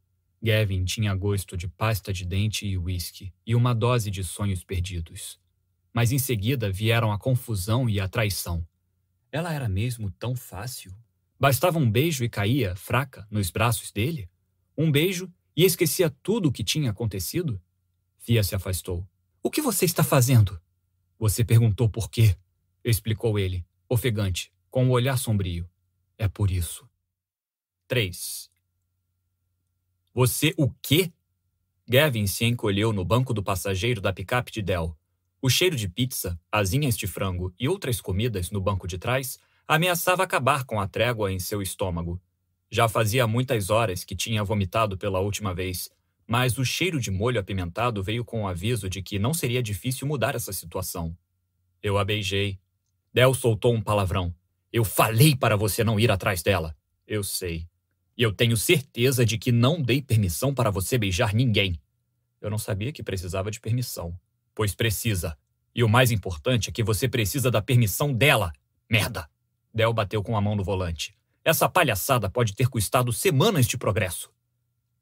Gavin 0.42 0.84
tinha 0.84 1.14
gosto 1.14 1.56
de 1.56 1.66
pasta 1.66 2.12
de 2.12 2.24
dente 2.24 2.66
e 2.66 2.76
uísque, 2.76 3.32
e 3.46 3.54
uma 3.54 3.74
dose 3.74 4.10
de 4.10 4.22
sonhos 4.22 4.62
perdidos. 4.62 5.40
Mas 5.92 6.12
em 6.12 6.18
seguida 6.18 6.70
vieram 6.70 7.10
a 7.10 7.18
confusão 7.18 7.88
e 7.88 7.98
a 7.98 8.06
traição. 8.06 8.66
Ela 9.32 9.52
era 9.52 9.68
mesmo 9.68 10.10
tão 10.10 10.36
fácil? 10.36 10.94
Bastava 11.40 11.78
um 11.78 11.90
beijo 11.90 12.24
e 12.24 12.28
caía, 12.28 12.76
fraca, 12.76 13.26
nos 13.30 13.50
braços 13.50 13.90
dele? 13.90 14.28
Um 14.80 14.92
beijo 14.92 15.28
e 15.56 15.64
esquecia 15.64 16.08
tudo 16.22 16.48
o 16.48 16.52
que 16.52 16.62
tinha 16.62 16.92
acontecido? 16.92 17.60
Fia 18.16 18.44
se 18.44 18.54
afastou. 18.54 19.04
O 19.42 19.50
que 19.50 19.60
você 19.60 19.84
está 19.84 20.04
fazendo? 20.04 20.60
Você 21.18 21.44
perguntou 21.44 21.88
por 21.88 22.08
quê, 22.08 22.36
explicou 22.84 23.40
ele, 23.40 23.66
ofegante, 23.88 24.52
com 24.70 24.84
um 24.84 24.92
olhar 24.92 25.18
sombrio. 25.18 25.68
É 26.16 26.28
por 26.28 26.48
isso. 26.48 26.88
3. 27.88 28.48
Você 30.14 30.54
o 30.56 30.70
quê? 30.80 31.12
Gavin 31.88 32.28
se 32.28 32.44
encolheu 32.44 32.92
no 32.92 33.04
banco 33.04 33.34
do 33.34 33.42
passageiro 33.42 34.00
da 34.00 34.12
picape 34.12 34.52
de 34.52 34.62
Dell. 34.62 34.96
O 35.42 35.50
cheiro 35.50 35.74
de 35.74 35.88
pizza, 35.88 36.40
asinhas 36.52 36.96
de 36.96 37.08
frango 37.08 37.52
e 37.58 37.68
outras 37.68 38.00
comidas 38.00 38.52
no 38.52 38.60
banco 38.60 38.86
de 38.86 38.96
trás 38.96 39.40
ameaçava 39.66 40.22
acabar 40.22 40.62
com 40.64 40.80
a 40.80 40.86
trégua 40.86 41.32
em 41.32 41.40
seu 41.40 41.60
estômago. 41.60 42.22
Já 42.70 42.88
fazia 42.88 43.26
muitas 43.26 43.70
horas 43.70 44.04
que 44.04 44.14
tinha 44.14 44.44
vomitado 44.44 44.98
pela 44.98 45.20
última 45.20 45.54
vez, 45.54 45.90
mas 46.26 46.58
o 46.58 46.64
cheiro 46.64 47.00
de 47.00 47.10
molho 47.10 47.40
apimentado 47.40 48.02
veio 48.02 48.24
com 48.24 48.42
o 48.42 48.46
aviso 48.46 48.90
de 48.90 49.02
que 49.02 49.18
não 49.18 49.32
seria 49.32 49.62
difícil 49.62 50.06
mudar 50.06 50.34
essa 50.34 50.52
situação. 50.52 51.16
Eu 51.82 51.96
a 51.96 52.04
beijei. 52.04 52.58
Del 53.12 53.32
soltou 53.32 53.74
um 53.74 53.80
palavrão. 53.80 54.34
Eu 54.70 54.84
falei 54.84 55.34
para 55.34 55.56
você 55.56 55.82
não 55.82 55.98
ir 55.98 56.10
atrás 56.10 56.42
dela. 56.42 56.76
Eu 57.06 57.24
sei. 57.24 57.66
E 58.16 58.22
eu 58.22 58.32
tenho 58.32 58.56
certeza 58.56 59.24
de 59.24 59.38
que 59.38 59.50
não 59.50 59.80
dei 59.80 60.02
permissão 60.02 60.52
para 60.52 60.70
você 60.70 60.98
beijar 60.98 61.32
ninguém. 61.32 61.80
Eu 62.40 62.50
não 62.50 62.58
sabia 62.58 62.92
que 62.92 63.02
precisava 63.02 63.50
de 63.50 63.60
permissão. 63.60 64.14
Pois 64.54 64.74
precisa. 64.74 65.38
E 65.74 65.82
o 65.82 65.88
mais 65.88 66.10
importante 66.10 66.68
é 66.68 66.72
que 66.72 66.82
você 66.82 67.08
precisa 67.08 67.50
da 67.50 67.62
permissão 67.62 68.12
dela. 68.12 68.52
Merda! 68.90 69.30
Del 69.72 69.92
bateu 69.92 70.22
com 70.22 70.36
a 70.36 70.40
mão 70.40 70.54
no 70.54 70.64
volante. 70.64 71.17
Essa 71.49 71.66
palhaçada 71.66 72.28
pode 72.28 72.55
ter 72.55 72.68
custado 72.68 73.11
semanas 73.11 73.66
de 73.66 73.78
progresso. 73.78 74.30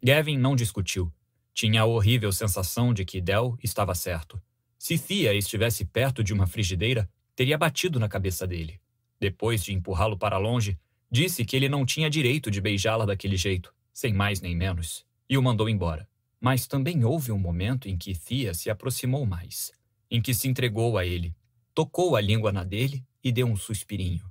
Gavin 0.01 0.39
não 0.39 0.55
discutiu. 0.55 1.13
Tinha 1.53 1.81
a 1.81 1.85
horrível 1.85 2.31
sensação 2.31 2.95
de 2.95 3.05
que 3.05 3.21
Del 3.21 3.59
estava 3.65 3.97
certo. 3.97 4.41
Se 4.79 4.97
Thea 4.97 5.35
estivesse 5.35 5.85
perto 5.85 6.23
de 6.23 6.33
uma 6.33 6.47
frigideira, 6.47 7.11
teria 7.35 7.59
batido 7.59 7.99
na 7.99 8.09
cabeça 8.09 8.47
dele. 8.47 8.81
Depois 9.19 9.65
de 9.65 9.75
empurrá-lo 9.75 10.17
para 10.17 10.39
longe, 10.39 10.79
disse 11.11 11.45
que 11.45 11.57
ele 11.57 11.69
não 11.69 11.85
tinha 11.85 12.09
direito 12.09 12.49
de 12.49 12.61
beijá-la 12.61 13.05
daquele 13.05 13.37
jeito, 13.37 13.75
sem 13.93 14.13
mais 14.13 14.41
nem 14.41 14.55
menos, 14.55 15.05
e 15.29 15.37
o 15.37 15.43
mandou 15.43 15.69
embora. 15.69 16.09
Mas 16.41 16.69
também 16.69 17.05
houve 17.05 17.33
um 17.33 17.41
momento 17.41 17.89
em 17.89 17.99
que 17.99 18.15
Thea 18.15 18.55
se 18.55 18.71
aproximou 18.71 19.27
mais, 19.27 19.73
em 20.09 20.23
que 20.23 20.33
se 20.33 20.47
entregou 20.47 20.97
a 20.97 21.05
ele, 21.05 21.35
tocou 21.75 22.15
a 22.15 22.21
língua 22.21 22.53
na 22.53 22.63
dele 22.63 23.05
e 23.21 23.33
deu 23.33 23.49
um 23.49 23.57
suspirinho. 23.57 24.31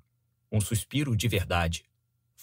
Um 0.50 0.62
suspiro 0.62 1.14
de 1.14 1.28
verdade. 1.28 1.84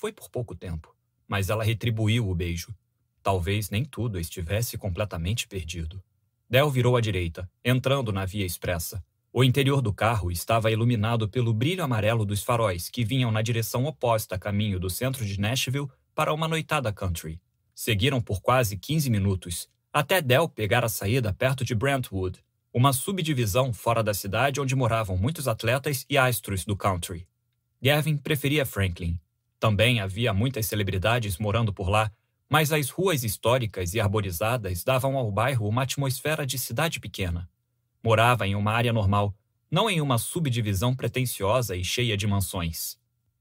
Foi 0.03 0.13
por 0.13 0.29
pouco 0.29 0.53
tempo, 0.53 0.93
mas 1.29 1.49
ela 1.49 1.63
retribuiu 1.63 2.29
o 2.29 2.35
beijo. 2.35 2.75
Talvez 3.23 3.71
nem 3.71 3.85
tudo 3.85 4.19
estivesse 4.19 4.77
completamente 4.77 5.47
perdido. 5.47 6.03
Del 6.51 6.69
virou 6.69 6.97
à 6.97 7.01
direita, 7.01 7.49
entrando 7.65 8.11
na 8.11 8.25
via 8.25 8.45
expressa. 8.45 9.01
O 9.33 9.45
interior 9.45 9.81
do 9.81 9.93
carro 9.93 10.33
estava 10.33 10.73
iluminado 10.73 11.29
pelo 11.29 11.55
brilho 11.55 11.85
amarelo 11.85 12.27
dos 12.27 12.43
faróis 12.43 12.91
que 12.91 13.05
vinham 13.05 13.31
na 13.31 13.43
direção 13.43 13.85
oposta 13.85 14.35
a 14.35 14.39
caminho 14.41 14.81
do 14.81 14.91
centro 14.91 15.25
de 15.25 15.39
Nashville 15.39 15.89
para 16.17 16.35
uma 16.35 16.49
noitada 16.49 16.93
country. 16.93 17.41
Seguiram 17.73 18.21
por 18.21 18.43
quase 18.43 18.77
15 18.77 19.09
minutos, 19.09 19.69
até 19.93 20.21
Del 20.21 20.49
pegar 20.49 20.85
a 20.85 20.89
saída 20.89 21.33
perto 21.33 21.65
de 21.65 21.77
Brentwood, 21.77 22.41
uma 22.75 22.93
subdivisão 22.93 23.73
fora 23.73 24.03
da 24.03 24.13
cidade 24.13 24.61
onde 24.61 24.75
moravam 24.75 25.17
muitos 25.17 25.47
atletas 25.47 26.05
e 26.11 26.19
astros 26.19 26.65
do 26.65 26.77
country. 26.77 27.25
Gavin 27.81 28.17
preferia 28.17 28.67
Franklin. 28.67 29.17
Também 29.63 30.01
havia 30.01 30.35
muitas 30.35 30.67
celebridades 30.67 31.39
morando 31.39 31.73
por 31.73 31.89
lá, 31.89 32.11
mas 32.51 32.73
as 32.73 32.91
ruas 32.91 33.23
históricas 33.23 33.95
e 33.95 34.01
arborizadas 34.01 34.83
davam 34.83 35.17
ao 35.17 35.31
bairro 35.31 35.69
uma 35.69 35.85
atmosfera 35.85 36.45
de 36.45 36.59
cidade 36.59 36.99
pequena. 36.99 37.49
Morava 38.03 38.45
em 38.45 38.57
uma 38.57 38.73
área 38.73 38.93
normal, 38.93 39.33
não 39.71 39.89
em 39.89 40.01
uma 40.01 40.19
subdivisão 40.19 40.97
pretensiosa 40.97 41.77
e 41.77 41.85
cheia 41.85 42.17
de 42.17 42.27
mansões. 42.27 42.99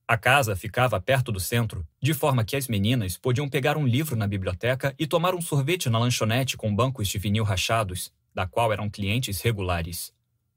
A 0.07 0.15
casa 0.15 0.55
ficava 0.55 1.01
perto 1.01 1.31
do 1.31 1.39
centro, 1.39 1.87
de 1.99 2.13
forma 2.13 2.45
que 2.45 2.55
as 2.55 2.67
meninas 2.67 3.17
podiam 3.17 3.49
pegar 3.49 3.75
um 3.75 3.87
livro 3.87 4.15
na 4.15 4.27
biblioteca 4.27 4.93
e 4.99 5.07
tomar 5.07 5.33
um 5.33 5.41
sorvete 5.41 5.89
na 5.89 5.97
lanchonete 5.97 6.55
com 6.55 6.75
bancos 6.75 7.07
de 7.07 7.17
vinil 7.17 7.43
rachados, 7.43 8.13
da 8.31 8.45
qual 8.45 8.71
eram 8.71 8.91
clientes 8.91 9.41
regulares. 9.41 10.13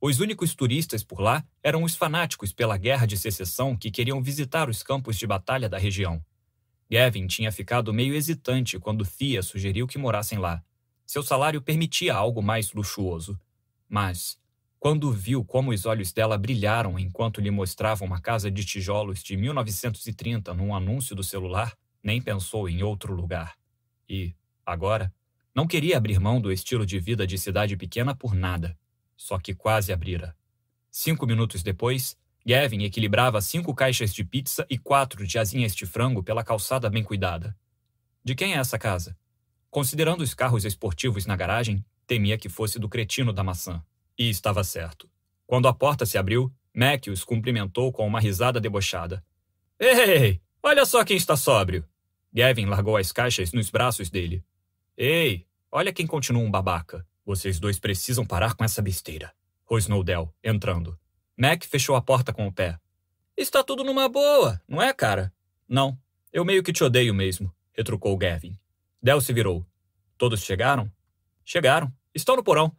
Os 0.07 0.21
únicos 0.21 0.55
turistas 0.55 1.03
por 1.03 1.19
lá 1.19 1.43
eram 1.63 1.83
os 1.83 1.97
fanáticos 1.97 2.53
pela 2.53 2.77
guerra 2.77 3.07
de 3.07 3.17
secessão 3.17 3.75
que 3.75 3.91
queriam 3.91 4.23
visitar 4.23 4.69
os 4.69 4.83
campos 4.83 5.17
de 5.17 5.27
batalha 5.27 5.67
da 5.67 5.79
região. 5.79 6.23
Gavin 6.91 7.27
tinha 7.27 7.51
ficado 7.51 7.91
meio 7.91 8.15
hesitante 8.15 8.79
quando 8.79 9.07
Thea 9.07 9.43
sugeriu 9.43 9.87
que 9.87 9.97
morassem 9.97 10.39
lá. 10.39 10.63
Seu 11.07 11.23
salário 11.23 11.63
permitia 11.63 12.15
algo 12.15 12.43
mais 12.43 12.71
luxuoso. 12.75 13.41
Mas, 13.89 14.39
quando 14.79 15.11
viu 15.11 15.43
como 15.43 15.71
os 15.71 15.87
olhos 15.87 16.13
dela 16.13 16.37
brilharam 16.37 16.99
enquanto 16.99 17.41
lhe 17.41 17.51
mostrava 17.51 18.05
uma 18.05 18.21
casa 18.21 18.51
de 18.51 18.63
tijolos 18.63 19.23
de 19.23 19.39
1930 19.39 20.53
num 20.53 20.75
anúncio 20.75 21.17
do 21.17 21.25
celular, 21.25 21.75
nem 22.03 22.21
pensou 22.21 22.69
em 22.69 22.83
outro 22.83 23.15
lugar. 23.15 23.57
E, 24.07 24.35
agora, 24.67 25.11
não 25.55 25.67
queria 25.67 25.97
abrir 25.97 26.21
mão 26.21 26.43
do 26.43 26.53
estilo 26.53 26.85
de 26.85 26.99
vida 27.01 27.27
de 27.27 27.39
cidade 27.39 27.75
pequena 27.75 28.15
por 28.15 28.35
nada. 28.35 28.77
Só 29.17 29.39
que 29.39 29.55
quase 29.55 29.93
abrira. 29.93 30.37
Cinco 30.91 31.27
minutos 31.27 31.63
depois, 31.63 32.17
Gavin 32.47 32.85
equilibrava 32.85 33.41
cinco 33.41 33.75
caixas 33.75 34.13
de 34.13 34.23
pizza 34.23 34.67
e 34.69 34.77
quatro 34.77 35.27
de 35.27 35.39
asinhas 35.39 35.75
de 35.75 35.87
frango 35.87 36.23
pela 36.23 36.45
calçada 36.45 36.91
bem 36.91 37.03
cuidada. 37.03 37.57
De 38.23 38.35
quem 38.35 38.55
é 38.55 38.59
essa 38.59 38.79
casa? 38.79 39.17
Considerando 39.71 40.21
os 40.21 40.35
carros 40.35 40.65
esportivos 40.65 41.27
na 41.27 41.37
garagem, 41.37 41.85
temia 42.07 42.39
que 42.39 42.49
fosse 42.49 42.79
do 42.79 42.89
cretino 42.89 43.33
da 43.33 43.43
maçã. 43.43 43.83
E 44.17 44.29
estava 44.29 44.63
certo. 44.63 45.11
Quando 45.47 45.69
a 45.69 45.75
porta 45.75 46.07
se 46.07 46.17
abriu, 46.17 46.53
Mac 46.75 47.07
os 47.09 47.25
cumprimentou 47.25 47.93
com 47.93 48.07
uma 48.07 48.21
risada 48.21 48.61
debochada. 48.61 49.25
Ei, 49.79 50.41
olha 50.63 50.85
só 50.85 51.05
quem 51.05 51.17
está 51.17 51.37
sóbrio! 51.37 51.85
Gavin 52.33 52.67
largou 52.67 52.97
as 52.97 53.13
caixas 53.13 53.53
nos 53.53 53.71
braços 53.71 54.11
dele. 54.11 54.45
Ei, 54.97 55.47
olha 55.71 55.93
quem 55.93 56.07
continua 56.07 56.43
um 56.43 56.51
babaca. 56.51 57.07
Vocês 57.25 57.59
dois 57.59 57.79
precisam 57.79 58.27
parar 58.27 58.55
com 58.55 58.65
essa 58.65 58.83
besteira. 58.83 59.33
Rosnou 59.65 60.05
Del, 60.05 60.33
entrando. 60.43 60.99
Mac 61.37 61.65
fechou 61.65 61.97
a 61.97 62.03
porta 62.03 62.33
com 62.33 62.47
o 62.47 62.53
pé. 62.53 62.79
Está 63.37 63.65
tudo 63.65 63.83
numa 63.83 64.09
boa, 64.09 64.61
não 64.69 64.81
é, 64.81 64.93
cara? 64.93 65.33
Não. 65.69 65.99
Eu 66.33 66.45
meio 66.45 66.63
que 66.63 66.73
te 66.73 66.85
odeio 66.85 67.15
mesmo, 67.15 67.53
retrucou 67.73 68.17
Gavin. 68.17 68.59
Del 69.03 69.21
se 69.21 69.33
virou. 69.33 69.67
Todos 70.17 70.43
chegaram? 70.43 70.91
Chegaram. 71.45 71.93
Estão 72.15 72.37
no 72.37 72.45
porão. 72.45 72.77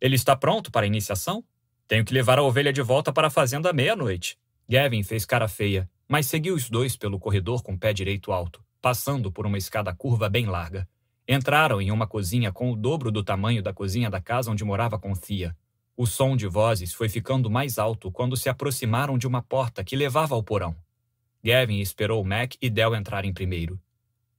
Ele 0.00 0.16
está 0.16 0.34
pronto 0.34 0.70
para 0.70 0.84
a 0.84 0.86
iniciação? 0.86 1.44
Tenho 1.86 2.04
que 2.04 2.14
levar 2.14 2.38
a 2.38 2.42
ovelha 2.42 2.72
de 2.72 2.80
volta 2.80 3.12
para 3.12 3.26
a 3.26 3.30
fazenda 3.30 3.70
à 3.70 3.72
meia-noite. 3.72 4.38
Gavin 4.68 5.02
fez 5.02 5.26
cara 5.26 5.48
feia, 5.48 5.90
mas 6.08 6.26
seguiu 6.26 6.54
os 6.54 6.70
dois 6.70 6.96
pelo 6.96 7.18
corredor 7.18 7.62
com 7.62 7.74
o 7.74 7.78
pé 7.78 7.92
direito 7.92 8.32
alto, 8.32 8.64
passando 8.80 9.30
por 9.30 9.44
uma 9.44 9.58
escada 9.58 9.94
curva 9.94 10.28
bem 10.28 10.46
larga. 10.46 10.88
Entraram 11.32 11.80
em 11.80 11.92
uma 11.92 12.08
cozinha 12.08 12.50
com 12.50 12.72
o 12.72 12.76
dobro 12.76 13.12
do 13.12 13.22
tamanho 13.22 13.62
da 13.62 13.72
cozinha 13.72 14.10
da 14.10 14.20
casa 14.20 14.50
onde 14.50 14.64
morava 14.64 15.00
Thea, 15.14 15.56
o 15.96 16.04
som 16.04 16.36
de 16.36 16.48
vozes 16.48 16.92
foi 16.92 17.08
ficando 17.08 17.48
mais 17.48 17.78
alto 17.78 18.10
quando 18.10 18.36
se 18.36 18.48
aproximaram 18.48 19.16
de 19.16 19.28
uma 19.28 19.40
porta 19.40 19.84
que 19.84 19.94
levava 19.94 20.34
ao 20.34 20.42
porão. 20.42 20.74
Gavin 21.40 21.78
esperou 21.78 22.24
Mac 22.24 22.54
e 22.60 22.68
Del 22.68 22.96
entrarem 22.96 23.32
primeiro. 23.32 23.80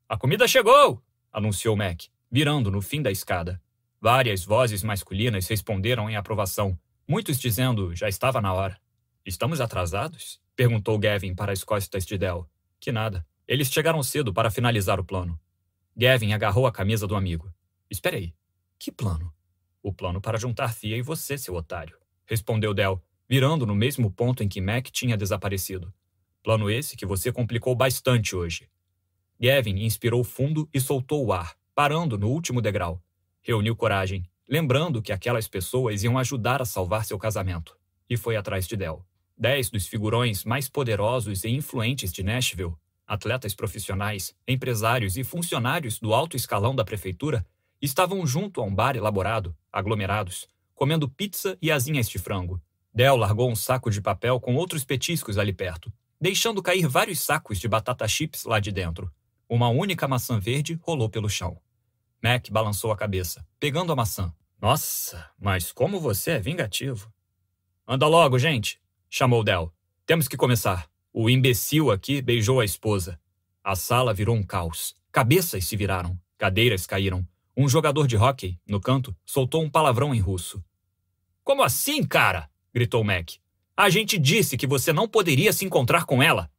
A 0.10 0.18
comida 0.18 0.46
chegou! 0.50 1.02
anunciou 1.32 1.78
Mac, 1.78 2.08
virando 2.30 2.70
no 2.70 2.82
fim 2.82 3.02
da 3.02 3.10
escada. 3.10 3.62
Várias 4.02 4.44
vozes 4.44 4.84
masculinas 4.84 5.48
responderam 5.48 6.10
em 6.10 6.18
aprovação, 6.18 6.78
muitos 7.08 7.39
dizendo 7.39 7.96
já 7.96 8.10
estava 8.10 8.42
na 8.42 8.54
hora. 8.54 8.78
Estamos 9.26 9.62
atrasados? 9.62 10.42
perguntou 10.58 11.00
Gavin 11.00 11.34
para 11.36 11.54
as 11.54 11.64
costas 11.64 12.06
de 12.06 12.18
Del. 12.18 12.50
Que 12.82 12.92
nada. 12.92 13.26
Eles 13.48 13.72
chegaram 13.72 14.04
cedo 14.04 14.34
para 14.34 14.52
finalizar 14.52 15.00
o 15.00 15.06
plano. 15.06 15.39
Gavin 15.96 16.34
agarrou 16.34 16.66
a 16.66 16.72
camisa 16.72 17.06
do 17.06 17.16
amigo. 17.16 17.54
Espere 17.89 18.18
aí. 18.18 18.34
Que 18.80 18.92
plano? 18.92 19.34
O 19.84 19.94
plano 19.94 20.22
para 20.22 20.38
juntar 20.38 20.74
Thea 20.74 20.98
e 20.98 21.02
você, 21.02 21.38
seu 21.38 21.56
otário, 21.56 21.98
respondeu 22.26 22.74
Del, 22.74 23.04
virando 23.28 23.66
no 23.66 23.76
mesmo 23.76 24.12
ponto 24.12 24.44
em 24.44 24.48
que 24.48 24.62
Mac 24.62 24.88
tinha 24.88 25.18
desaparecido. 25.18 25.94
Plano 26.44 26.70
esse 26.70 26.96
que 26.96 27.06
você 27.06 27.32
complicou 27.32 27.76
bastante 27.76 28.36
hoje. 28.36 28.70
Gavin 29.39 29.84
inspirou 29.84 30.24
fundo 30.24 30.70
e 30.74 30.80
soltou 30.80 31.26
o 31.26 31.34
ar, 31.34 31.56
parando 31.74 32.18
no 32.18 32.30
último 32.30 32.62
degrau. 32.62 33.04
Reuniu 33.42 33.76
coragem, 33.76 34.24
lembrando 34.48 35.02
que 35.02 35.12
aquelas 35.12 35.48
pessoas 35.48 36.04
iam 36.04 36.18
ajudar 36.18 36.62
a 36.62 36.66
salvar 36.66 37.06
seu 37.06 37.18
casamento, 37.18 37.78
e 38.10 38.16
foi 38.16 38.36
atrás 38.36 38.68
de 38.68 38.76
Del. 38.76 39.06
Dez 39.38 39.70
dos 39.70 39.88
figurões 39.88 40.44
mais 40.46 40.70
poderosos 40.70 41.44
e 41.44 41.50
influentes 41.50 42.12
de 42.14 42.22
Nashville, 42.22 42.76
atletas 43.12 43.53
profissionais, 43.53 44.34
empresários 44.47 45.18
e 45.18 45.24
funcionários 45.26 45.99
do 45.99 46.14
alto 46.14 46.38
escalão 46.38 46.74
da 46.74 46.86
prefeitura, 46.86 47.45
estavam 47.82 48.26
junto 48.26 48.62
a 48.62 48.64
um 48.64 48.74
bar 48.74 48.95
elaborado, 48.95 49.53
aglomerados, 49.70 50.47
comendo 50.74 51.09
pizza 51.09 51.57
e 51.62 51.70
asinhas 51.70 52.07
de 52.07 52.18
frango. 52.18 52.62
Del 52.93 53.18
largou 53.18 53.51
um 53.51 53.55
saco 53.55 53.91
de 53.91 53.99
papel 53.99 54.39
com 54.39 54.55
outros 54.55 54.86
petiscos 54.86 55.38
ali 55.38 55.51
perto, 55.51 55.91
deixando 56.22 56.64
cair 56.64 56.88
vários 56.88 57.20
sacos 57.20 57.59
de 57.59 57.68
batata 57.68 58.07
chips 58.07 58.45
lá 58.45 58.62
de 58.62 58.72
dentro. 58.72 59.12
Uma 59.49 59.68
única 59.68 60.07
maçã 60.07 60.39
verde 60.39 60.80
rolou 60.82 61.09
pelo 61.09 61.30
chão. 61.30 61.59
Mac 62.24 62.49
balançou 62.49 62.93
a 62.93 62.97
cabeça, 62.97 63.45
pegando 63.59 63.91
a 63.91 63.95
maçã. 63.95 64.34
Nossa, 64.62 65.30
mas 65.38 65.74
como 65.74 65.99
você 65.99 66.32
é 66.32 66.39
vingativo. 66.39 67.12
Anda 67.86 68.07
logo, 68.07 68.39
gente, 68.39 68.80
chamou 69.09 69.43
Del. 69.43 69.74
Temos 70.05 70.30
que 70.30 70.38
começar. 70.38 70.91
O 71.14 71.30
imbecil 71.30 71.91
aqui 71.91 72.22
beijou 72.22 72.59
a 72.59 72.66
esposa. 72.66 73.20
A 73.64 73.76
sala 73.76 74.14
virou 74.14 74.36
um 74.36 74.43
caos. 74.43 74.95
Cabeças 75.12 75.66
se 75.66 75.76
viraram, 75.76 76.18
cadeiras 76.38 76.88
caíram, 76.88 77.28
um 77.55 77.68
jogador 77.68 78.07
de 78.07 78.16
hóquei, 78.16 78.57
no 78.66 78.80
canto, 78.80 79.16
soltou 79.26 79.62
um 79.62 79.70
palavrão 79.70 80.16
em 80.16 80.20
russo. 80.20 80.64
Como 81.43 81.64
assim, 81.64 82.01
cara? 82.03 82.49
gritou 82.74 83.03
Mac. 83.03 83.32
A 83.76 83.89
gente 83.89 84.18
disse 84.18 84.55
que 84.55 84.66
você 84.66 84.93
não 84.93 85.07
poderia 85.07 85.51
se 85.51 85.66
encontrar 85.66 86.05
com 86.05 86.24
ela. 86.24 86.49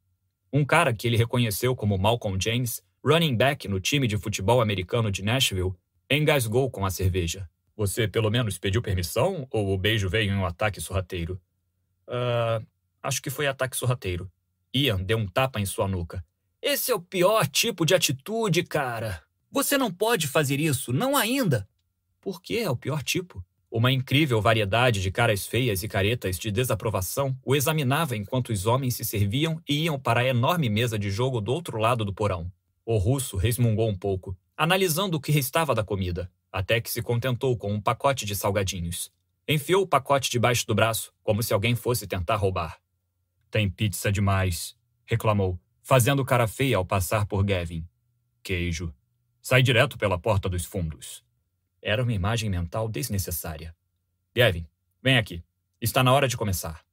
Um 0.51 0.63
cara 0.63 0.93
que 0.93 1.07
ele 1.07 1.17
reconheceu 1.17 1.75
como 1.75 1.97
Malcolm 1.97 2.37
James, 2.39 2.83
running 3.03 3.35
back 3.35 3.67
no 3.67 3.79
time 3.79 4.07
de 4.07 4.17
futebol 4.17 4.61
americano 4.61 5.11
de 5.11 5.23
Nashville, 5.23 5.73
engasgou 6.09 6.69
com 6.69 6.85
a 6.85 6.91
cerveja. 6.91 7.49
Você 7.75 8.07
pelo 8.07 8.29
menos 8.29 8.59
pediu 8.59 8.83
permissão 8.83 9.47
ou 9.49 9.73
o 9.73 9.77
beijo 9.79 10.07
veio 10.07 10.31
em 10.31 10.35
um 10.35 10.45
ataque 10.45 10.79
sorrateiro? 10.79 11.41
Uh, 12.07 12.63
acho 13.01 13.19
que 13.19 13.31
foi 13.31 13.47
ataque 13.47 13.75
sorrateiro. 13.75 14.31
Ian 14.73 15.03
deu 15.03 15.17
um 15.17 15.27
tapa 15.27 15.59
em 15.59 15.65
sua 15.65 15.87
nuca. 15.87 16.25
Esse 16.61 16.91
é 16.91 16.95
o 16.95 17.01
pior 17.01 17.47
tipo 17.47 17.85
de 17.85 17.93
atitude, 17.93 18.63
cara. 18.63 19.21
Você 19.51 19.77
não 19.77 19.91
pode 19.91 20.27
fazer 20.27 20.59
isso, 20.59 20.91
não 20.91 21.15
ainda. 21.15 21.67
Por 22.19 22.41
que 22.41 22.57
é 22.57 22.69
o 22.69 22.75
pior 22.75 23.03
tipo? 23.03 23.43
Uma 23.69 23.91
incrível 23.91 24.41
variedade 24.41 25.01
de 25.01 25.11
caras 25.11 25.45
feias 25.45 25.83
e 25.83 25.87
caretas 25.87 26.37
de 26.39 26.51
desaprovação 26.51 27.37
o 27.43 27.55
examinava 27.55 28.15
enquanto 28.15 28.49
os 28.49 28.65
homens 28.65 28.95
se 28.95 29.03
serviam 29.03 29.61
e 29.67 29.83
iam 29.83 29.99
para 29.99 30.21
a 30.21 30.27
enorme 30.27 30.69
mesa 30.69 30.97
de 30.97 31.09
jogo 31.09 31.41
do 31.41 31.51
outro 31.51 31.77
lado 31.77 32.05
do 32.05 32.13
porão. 32.13 32.51
O 32.85 32.97
russo 32.97 33.37
resmungou 33.37 33.89
um 33.89 33.95
pouco, 33.95 34.37
analisando 34.55 35.17
o 35.17 35.19
que 35.19 35.31
restava 35.31 35.73
da 35.75 35.83
comida. 35.83 36.31
até 36.53 36.79
que 36.79 36.91
se 36.91 37.01
contentou 37.01 37.57
com 37.57 37.73
um 37.73 37.81
pacote 37.81 38.25
de 38.25 38.35
salgadinhos. 38.35 39.11
Enfiou 39.47 39.81
o 39.81 39.87
pacote 39.87 40.29
debaixo 40.29 40.67
do 40.67 40.75
braço, 40.75 41.11
como 41.23 41.41
se 41.41 41.51
alguém 41.51 41.73
fosse 41.75 42.05
tentar 42.05 42.35
roubar. 42.35 42.82
Tem 43.53 43.69
pizza 43.69 44.11
demais, 44.11 44.75
reclamou, 45.05 45.61
fazendo 45.83 46.25
cara 46.25 46.47
feia 46.47 46.75
ao 46.75 46.83
passar 46.83 47.27
por 47.27 47.43
Gavin. 47.43 47.87
Queijo. 48.41 48.91
Sai 49.43 49.61
direto 49.61 49.95
pela 49.95 50.17
porta 50.17 50.49
dos 50.49 50.65
fundos. 50.65 51.23
Era 51.79 52.01
uma 52.01 52.13
imagem 52.13 52.49
mental 52.49 52.89
desnecessária. 52.89 53.75
Gavin, 54.35 54.67
vem 55.03 55.19
aqui. 55.19 55.43
Está 55.79 56.03
na 56.03 56.11
hora 56.11 56.27
de 56.27 56.35
começar. 56.35 56.83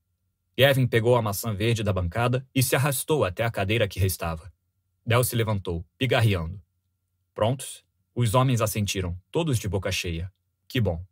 Gavin 0.54 0.86
pegou 0.86 1.16
a 1.16 1.22
maçã 1.22 1.54
verde 1.54 1.82
da 1.82 1.94
bancada 1.94 2.46
e 2.54 2.62
se 2.62 2.76
arrastou 2.76 3.24
até 3.24 3.42
a 3.42 3.50
cadeira 3.50 3.88
que 3.88 3.98
restava. 3.98 4.52
Del 5.06 5.24
se 5.24 5.34
levantou, 5.34 5.82
pigarreando. 5.96 6.62
Prontos? 7.32 7.82
Os 8.14 8.34
homens 8.34 8.60
assentiram, 8.60 9.18
todos 9.30 9.58
de 9.58 9.66
boca 9.66 9.90
cheia. 9.90 10.30
Que 10.68 10.78
bom. 10.78 11.02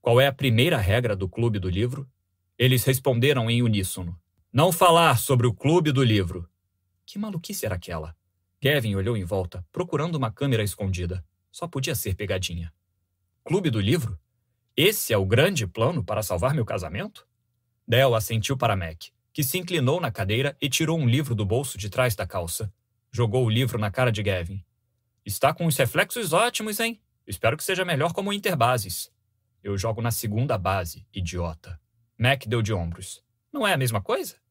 Qual 0.00 0.20
é 0.20 0.28
a 0.28 0.32
primeira 0.32 0.78
regra 0.78 1.16
do 1.16 1.28
Clube 1.28 1.58
do 1.58 1.68
Livro? 1.68 2.08
Eles 2.56 2.84
responderam 2.84 3.50
em 3.50 3.60
uníssono: 3.60 4.16
Não 4.56 4.70
falar 4.70 5.18
sobre 5.18 5.48
o 5.48 5.52
Clube 5.52 5.90
do 5.90 6.00
Livro. 6.04 6.48
Que 7.04 7.18
maluquice 7.18 7.66
era 7.66 7.74
aquela? 7.74 8.16
Gavin 8.62 8.94
olhou 8.94 9.16
em 9.16 9.24
volta, 9.24 9.66
procurando 9.72 10.14
uma 10.14 10.30
câmera 10.30 10.62
escondida. 10.62 11.26
Só 11.50 11.66
podia 11.66 11.92
ser 11.96 12.14
pegadinha. 12.14 12.72
Clube 13.42 13.68
do 13.68 13.80
Livro? 13.80 14.16
Esse 14.76 15.12
é 15.12 15.18
o 15.18 15.26
grande 15.26 15.66
plano 15.66 16.04
para 16.04 16.22
salvar 16.22 16.54
meu 16.54 16.64
casamento? 16.64 17.26
Del 17.84 18.14
assentiu 18.14 18.56
para 18.56 18.76
Mac, 18.76 19.06
que 19.32 19.42
se 19.42 19.58
inclinou 19.58 20.00
na 20.00 20.12
cadeira 20.12 20.56
e 20.62 20.68
tirou 20.68 20.96
um 20.96 21.08
livro 21.08 21.34
do 21.34 21.44
bolso 21.44 21.76
de 21.76 21.90
trás 21.90 22.14
da 22.14 22.24
calça. 22.24 22.72
Jogou 23.10 23.44
o 23.44 23.50
livro 23.50 23.76
na 23.76 23.90
cara 23.90 24.12
de 24.12 24.22
Gavin. 24.22 24.64
Está 25.26 25.52
com 25.52 25.66
os 25.66 25.76
reflexos 25.76 26.32
ótimos, 26.32 26.78
hein? 26.78 27.02
Espero 27.26 27.56
que 27.56 27.64
seja 27.64 27.84
melhor 27.84 28.12
como 28.12 28.32
interbases. 28.32 29.10
Eu 29.64 29.76
jogo 29.76 30.00
na 30.00 30.12
segunda 30.12 30.56
base, 30.56 31.04
idiota. 31.12 31.80
Mac 32.16 32.46
deu 32.46 32.62
de 32.62 32.72
ombros. 32.72 33.20
Não 33.52 33.66
é 33.66 33.72
a 33.72 33.76
mesma 33.76 34.00
coisa? 34.00 34.43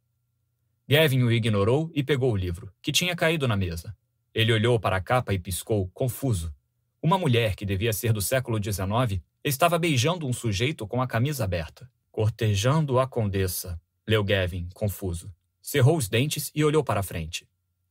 Gavin 0.88 1.24
o 1.24 1.32
ignorou 1.32 1.90
e 1.94 2.04
pegou 2.04 2.34
o 2.34 2.38
livro, 2.38 2.72
que 2.82 2.92
tinha 2.92 3.16
caído 3.16 3.48
na 3.48 3.56
mesa. 3.56 3.96
Ele 4.34 4.52
olhou 4.52 4.80
para 4.80 4.98
a 4.98 5.02
capa 5.02 5.34
e 5.34 5.40
piscou, 5.40 5.90
confuso. 5.94 6.54
Uma 7.02 7.18
mulher 7.18 7.56
que 7.56 7.66
devia 7.66 7.94
ser 7.94 8.12
do 8.12 8.22
século 8.22 8.62
XIX 8.62 9.22
estava 9.44 9.78
beijando 9.80 10.28
um 10.28 10.34
sujeito 10.34 10.88
com 10.88 11.02
a 11.02 11.08
camisa 11.08 11.44
aberta. 11.44 11.90
Cortejando 12.12 13.00
a 13.00 13.08
condessa, 13.08 13.80
leu 14.08 14.24
Gavin, 14.24 14.68
confuso. 14.74 15.34
Cerrou 15.62 15.98
os 15.98 16.10
dentes 16.10 16.52
e 16.54 16.64
olhou 16.64 16.84
para 16.84 17.00
a 17.00 17.04
frente. 17.04 17.48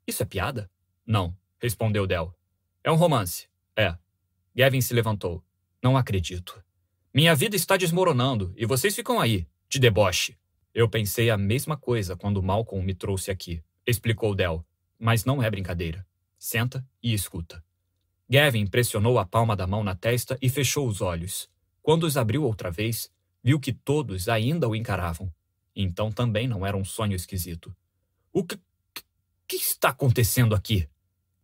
Isso 0.06 0.22
é 0.22 0.26
piada? 0.26 0.70
Não, 1.06 1.36
respondeu 1.60 2.06
Del. 2.06 2.34
É 2.84 2.90
um 2.90 2.96
romance. 2.96 3.48
É. 3.76 3.96
Gavin 4.54 4.80
se 4.80 4.92
levantou. 4.92 5.42
Não 5.82 5.96
acredito. 5.96 6.62
Minha 7.14 7.34
vida 7.34 7.56
está 7.56 7.76
desmoronando 7.76 8.52
e 8.56 8.66
vocês 8.66 8.94
ficam 8.94 9.20
aí, 9.20 9.46
de 9.68 9.78
deboche. 9.78 10.36
Eu 10.74 10.88
pensei 10.88 11.28
a 11.28 11.36
mesma 11.36 11.76
coisa 11.76 12.16
quando 12.16 12.42
Malcolm 12.42 12.84
me 12.84 12.94
trouxe 12.94 13.30
aqui, 13.30 13.62
explicou 13.86 14.34
Del. 14.34 14.64
Mas 14.98 15.24
não 15.24 15.42
é 15.42 15.50
brincadeira. 15.50 16.06
Senta 16.38 16.86
e 17.02 17.12
escuta. 17.12 17.62
Gavin 18.28 18.66
pressionou 18.66 19.18
a 19.18 19.26
palma 19.26 19.54
da 19.54 19.66
mão 19.66 19.84
na 19.84 19.94
testa 19.94 20.38
e 20.40 20.48
fechou 20.48 20.88
os 20.88 21.00
olhos. 21.02 21.50
Quando 21.82 22.04
os 22.04 22.16
abriu 22.16 22.44
outra 22.44 22.70
vez, 22.70 23.10
viu 23.42 23.60
que 23.60 23.72
todos 23.72 24.28
ainda 24.28 24.68
o 24.68 24.74
encaravam. 24.74 25.30
Então 25.76 26.10
também 26.10 26.48
não 26.48 26.64
era 26.64 26.76
um 26.76 26.84
sonho 26.84 27.14
esquisito. 27.14 27.74
O 28.32 28.42
que, 28.42 28.58
que 29.46 29.56
está 29.56 29.90
acontecendo 29.90 30.54
aqui? 30.54 30.88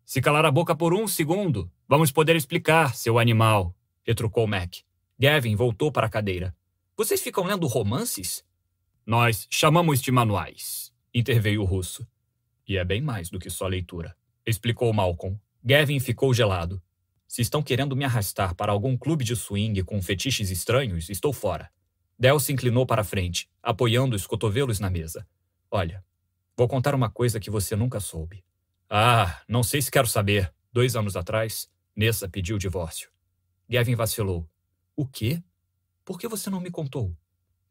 Se 0.06 0.22
calar 0.22 0.46
a 0.46 0.50
boca 0.50 0.74
por 0.74 0.94
um 0.94 1.06
segundo, 1.06 1.70
vamos 1.86 2.10
poder 2.10 2.34
explicar, 2.34 2.94
seu 2.94 3.18
animal, 3.18 3.74
retrucou 4.02 4.46
Mac. 4.46 4.76
Gavin 5.18 5.54
voltou 5.54 5.92
para 5.92 6.06
a 6.06 6.10
cadeira. 6.10 6.56
Vocês 6.96 7.20
ficam 7.20 7.44
lendo 7.44 7.66
romances? 7.66 8.42
Nós 9.09 9.46
chamamos 9.48 10.02
de 10.02 10.12
manuais, 10.12 10.92
interveio 11.14 11.62
o 11.62 11.64
russo. 11.64 12.06
E 12.68 12.76
é 12.76 12.84
bem 12.84 13.00
mais 13.00 13.30
do 13.30 13.38
que 13.38 13.48
só 13.48 13.66
leitura, 13.66 14.14
explicou 14.44 14.92
Malcolm. 14.92 15.40
Gavin 15.64 15.98
ficou 15.98 16.34
gelado. 16.34 16.82
Se 17.26 17.40
estão 17.40 17.62
querendo 17.62 17.96
me 17.96 18.04
arrastar 18.04 18.54
para 18.54 18.70
algum 18.70 18.98
clube 18.98 19.24
de 19.24 19.34
swing 19.34 19.82
com 19.82 20.02
fetiches 20.02 20.50
estranhos, 20.50 21.09
estou 21.09 21.32
fora. 21.32 21.70
Del 22.18 22.38
se 22.38 22.52
inclinou 22.52 22.84
para 22.84 23.00
a 23.00 23.04
frente, 23.04 23.48
apoiando 23.62 24.14
os 24.14 24.26
cotovelos 24.26 24.78
na 24.78 24.90
mesa. 24.90 25.26
Olha, 25.70 26.04
vou 26.54 26.68
contar 26.68 26.94
uma 26.94 27.09
coisa 27.09 27.40
que 27.40 27.48
você 27.48 27.74
nunca 27.74 28.00
soube. 28.00 28.44
Ah, 28.90 29.40
não 29.48 29.62
sei 29.62 29.80
se 29.80 29.90
quero 29.90 30.06
saber. 30.06 30.52
Dois 30.70 30.94
anos 30.96 31.16
atrás, 31.16 31.70
Nessa 31.96 32.28
pediu 32.28 32.56
o 32.56 32.59
divórcio. 32.59 33.11
Gavin 33.66 33.94
vacilou. 33.94 34.46
O 34.94 35.06
quê? 35.06 35.42
Por 36.04 36.18
que 36.18 36.28
você 36.28 36.50
não 36.50 36.61
me 36.61 36.70
contou? 36.70 37.16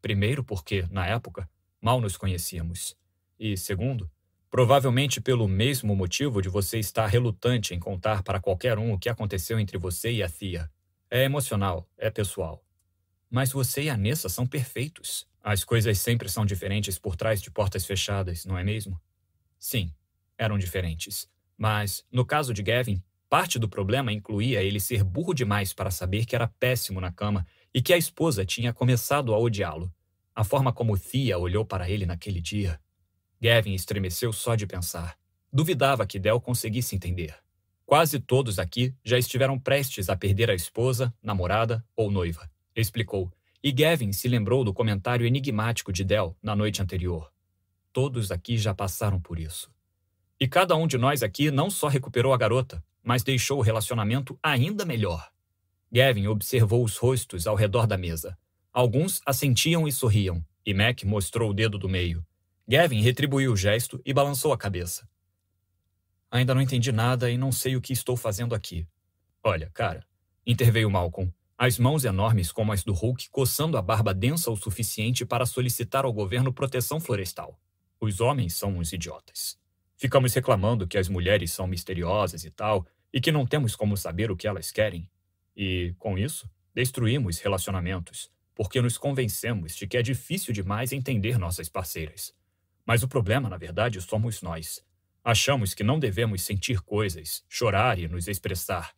Primeiro, 0.00 0.44
porque, 0.44 0.86
na 0.90 1.06
época, 1.06 1.48
mal 1.80 2.00
nos 2.00 2.16
conhecíamos. 2.16 2.96
E, 3.38 3.56
segundo, 3.56 4.10
provavelmente 4.50 5.20
pelo 5.20 5.46
mesmo 5.48 5.94
motivo 5.94 6.40
de 6.40 6.48
você 6.48 6.78
estar 6.78 7.06
relutante 7.06 7.74
em 7.74 7.78
contar 7.78 8.22
para 8.22 8.40
qualquer 8.40 8.78
um 8.78 8.92
o 8.92 8.98
que 8.98 9.08
aconteceu 9.08 9.58
entre 9.58 9.76
você 9.78 10.12
e 10.12 10.22
a 10.22 10.28
Thea. 10.28 10.70
É 11.10 11.24
emocional, 11.24 11.88
é 11.96 12.10
pessoal. 12.10 12.64
Mas 13.30 13.52
você 13.52 13.84
e 13.84 13.90
a 13.90 13.96
Nessa 13.96 14.28
são 14.28 14.46
perfeitos. 14.46 15.26
As 15.42 15.64
coisas 15.64 15.98
sempre 15.98 16.28
são 16.28 16.46
diferentes 16.46 16.98
por 16.98 17.16
trás 17.16 17.40
de 17.42 17.50
portas 17.50 17.84
fechadas, 17.86 18.44
não 18.44 18.58
é 18.58 18.64
mesmo? 18.64 19.00
Sim, 19.58 19.92
eram 20.38 20.58
diferentes. 20.58 21.28
Mas, 21.56 22.04
no 22.12 22.24
caso 22.24 22.54
de 22.54 22.62
Gavin, 22.62 23.02
parte 23.28 23.58
do 23.58 23.68
problema 23.68 24.12
incluía 24.12 24.62
ele 24.62 24.80
ser 24.80 25.04
burro 25.04 25.34
demais 25.34 25.72
para 25.72 25.90
saber 25.90 26.24
que 26.26 26.34
era 26.34 26.48
péssimo 26.48 27.00
na 27.00 27.12
cama 27.12 27.46
e 27.78 27.80
que 27.80 27.92
a 27.92 27.96
esposa 27.96 28.44
tinha 28.44 28.72
começado 28.72 29.32
a 29.32 29.38
odiá-lo. 29.38 29.94
A 30.34 30.42
forma 30.42 30.72
como 30.72 30.98
Thea 30.98 31.38
olhou 31.38 31.64
para 31.64 31.88
ele 31.88 32.04
naquele 32.04 32.40
dia. 32.40 32.80
Gavin 33.40 33.72
estremeceu 33.72 34.32
só 34.32 34.56
de 34.56 34.66
pensar. 34.66 35.16
Duvidava 35.52 36.04
que 36.04 36.18
Del 36.18 36.40
conseguisse 36.40 36.96
entender. 36.96 37.36
Quase 37.86 38.18
todos 38.18 38.58
aqui 38.58 38.92
já 39.04 39.16
estiveram 39.16 39.56
prestes 39.56 40.08
a 40.08 40.16
perder 40.16 40.50
a 40.50 40.54
esposa, 40.54 41.14
namorada 41.22 41.84
ou 41.94 42.10
noiva 42.10 42.50
explicou, 42.80 43.32
e 43.62 43.72
Gavin 43.72 44.12
se 44.12 44.28
lembrou 44.28 44.64
do 44.64 44.72
comentário 44.72 45.26
enigmático 45.26 45.92
de 45.92 46.04
Del 46.04 46.36
na 46.42 46.54
noite 46.54 46.80
anterior. 46.80 47.30
Todos 47.92 48.30
aqui 48.30 48.56
já 48.56 48.74
passaram 48.74 49.20
por 49.20 49.38
isso. 49.38 49.70
E 50.38 50.46
cada 50.46 50.76
um 50.76 50.86
de 50.86 50.96
nós 50.96 51.22
aqui 51.22 51.50
não 51.50 51.68
só 51.68 51.88
recuperou 51.88 52.32
a 52.32 52.36
garota, 52.36 52.82
mas 53.02 53.22
deixou 53.22 53.58
o 53.58 53.62
relacionamento 53.62 54.38
ainda 54.42 54.84
melhor. 54.84 55.28
Gavin 55.90 56.26
observou 56.26 56.84
os 56.84 56.96
rostos 56.96 57.46
ao 57.46 57.56
redor 57.56 57.86
da 57.86 57.96
mesa. 57.96 58.36
Alguns 58.72 59.20
assentiam 59.24 59.88
e 59.88 59.92
sorriam, 59.92 60.44
e 60.64 60.74
Mac 60.74 61.02
mostrou 61.04 61.50
o 61.50 61.54
dedo 61.54 61.78
do 61.78 61.88
meio. 61.88 62.24
Gavin 62.68 63.00
retribuiu 63.00 63.52
o 63.52 63.56
gesto 63.56 64.00
e 64.04 64.12
balançou 64.12 64.52
a 64.52 64.58
cabeça. 64.58 65.08
Ainda 66.30 66.54
não 66.54 66.60
entendi 66.60 66.92
nada 66.92 67.30
e 67.30 67.38
não 67.38 67.50
sei 67.50 67.74
o 67.74 67.80
que 67.80 67.92
estou 67.92 68.16
fazendo 68.16 68.54
aqui. 68.54 68.86
Olha, 69.42 69.70
cara, 69.72 70.06
interveio 70.46 70.90
Malcolm, 70.90 71.32
as 71.56 71.78
mãos 71.78 72.04
enormes 72.04 72.52
como 72.52 72.70
as 72.70 72.84
do 72.84 72.92
Hulk 72.92 73.30
coçando 73.30 73.78
a 73.78 73.82
barba 73.82 74.12
densa 74.12 74.50
o 74.50 74.56
suficiente 74.56 75.24
para 75.24 75.46
solicitar 75.46 76.04
ao 76.04 76.12
governo 76.12 76.52
proteção 76.52 77.00
florestal. 77.00 77.58
Os 77.98 78.20
homens 78.20 78.54
são 78.54 78.76
uns 78.76 78.92
idiotas. 78.92 79.58
Ficamos 79.96 80.32
reclamando 80.34 80.86
que 80.86 80.98
as 80.98 81.08
mulheres 81.08 81.50
são 81.50 81.66
misteriosas 81.66 82.44
e 82.44 82.50
tal, 82.50 82.86
e 83.12 83.20
que 83.20 83.32
não 83.32 83.46
temos 83.46 83.74
como 83.74 83.96
saber 83.96 84.30
o 84.30 84.36
que 84.36 84.46
elas 84.46 84.70
querem. 84.70 85.10
E, 85.58 85.92
com 85.98 86.16
isso, 86.16 86.48
destruímos 86.72 87.40
relacionamentos, 87.40 88.30
porque 88.54 88.80
nos 88.80 88.96
convencemos 88.96 89.74
de 89.74 89.88
que 89.88 89.96
é 89.96 90.02
difícil 90.02 90.54
demais 90.54 90.92
entender 90.92 91.36
nossas 91.36 91.68
parceiras. 91.68 92.32
Mas 92.86 93.02
o 93.02 93.08
problema, 93.08 93.48
na 93.48 93.56
verdade, 93.56 94.00
somos 94.00 94.40
nós. 94.40 94.80
Achamos 95.24 95.74
que 95.74 95.82
não 95.82 95.98
devemos 95.98 96.42
sentir 96.42 96.80
coisas, 96.80 97.44
chorar 97.48 97.98
e 97.98 98.06
nos 98.06 98.28
expressar, 98.28 98.94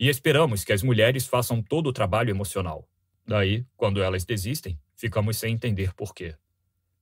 e 0.00 0.08
esperamos 0.08 0.64
que 0.64 0.72
as 0.72 0.82
mulheres 0.82 1.26
façam 1.26 1.62
todo 1.62 1.86
o 1.86 1.92
trabalho 1.92 2.30
emocional. 2.30 2.88
Daí, 3.24 3.64
quando 3.76 4.02
elas 4.02 4.24
desistem, 4.24 4.80
ficamos 4.96 5.36
sem 5.36 5.54
entender 5.54 5.94
por 5.94 6.12
quê. 6.12 6.34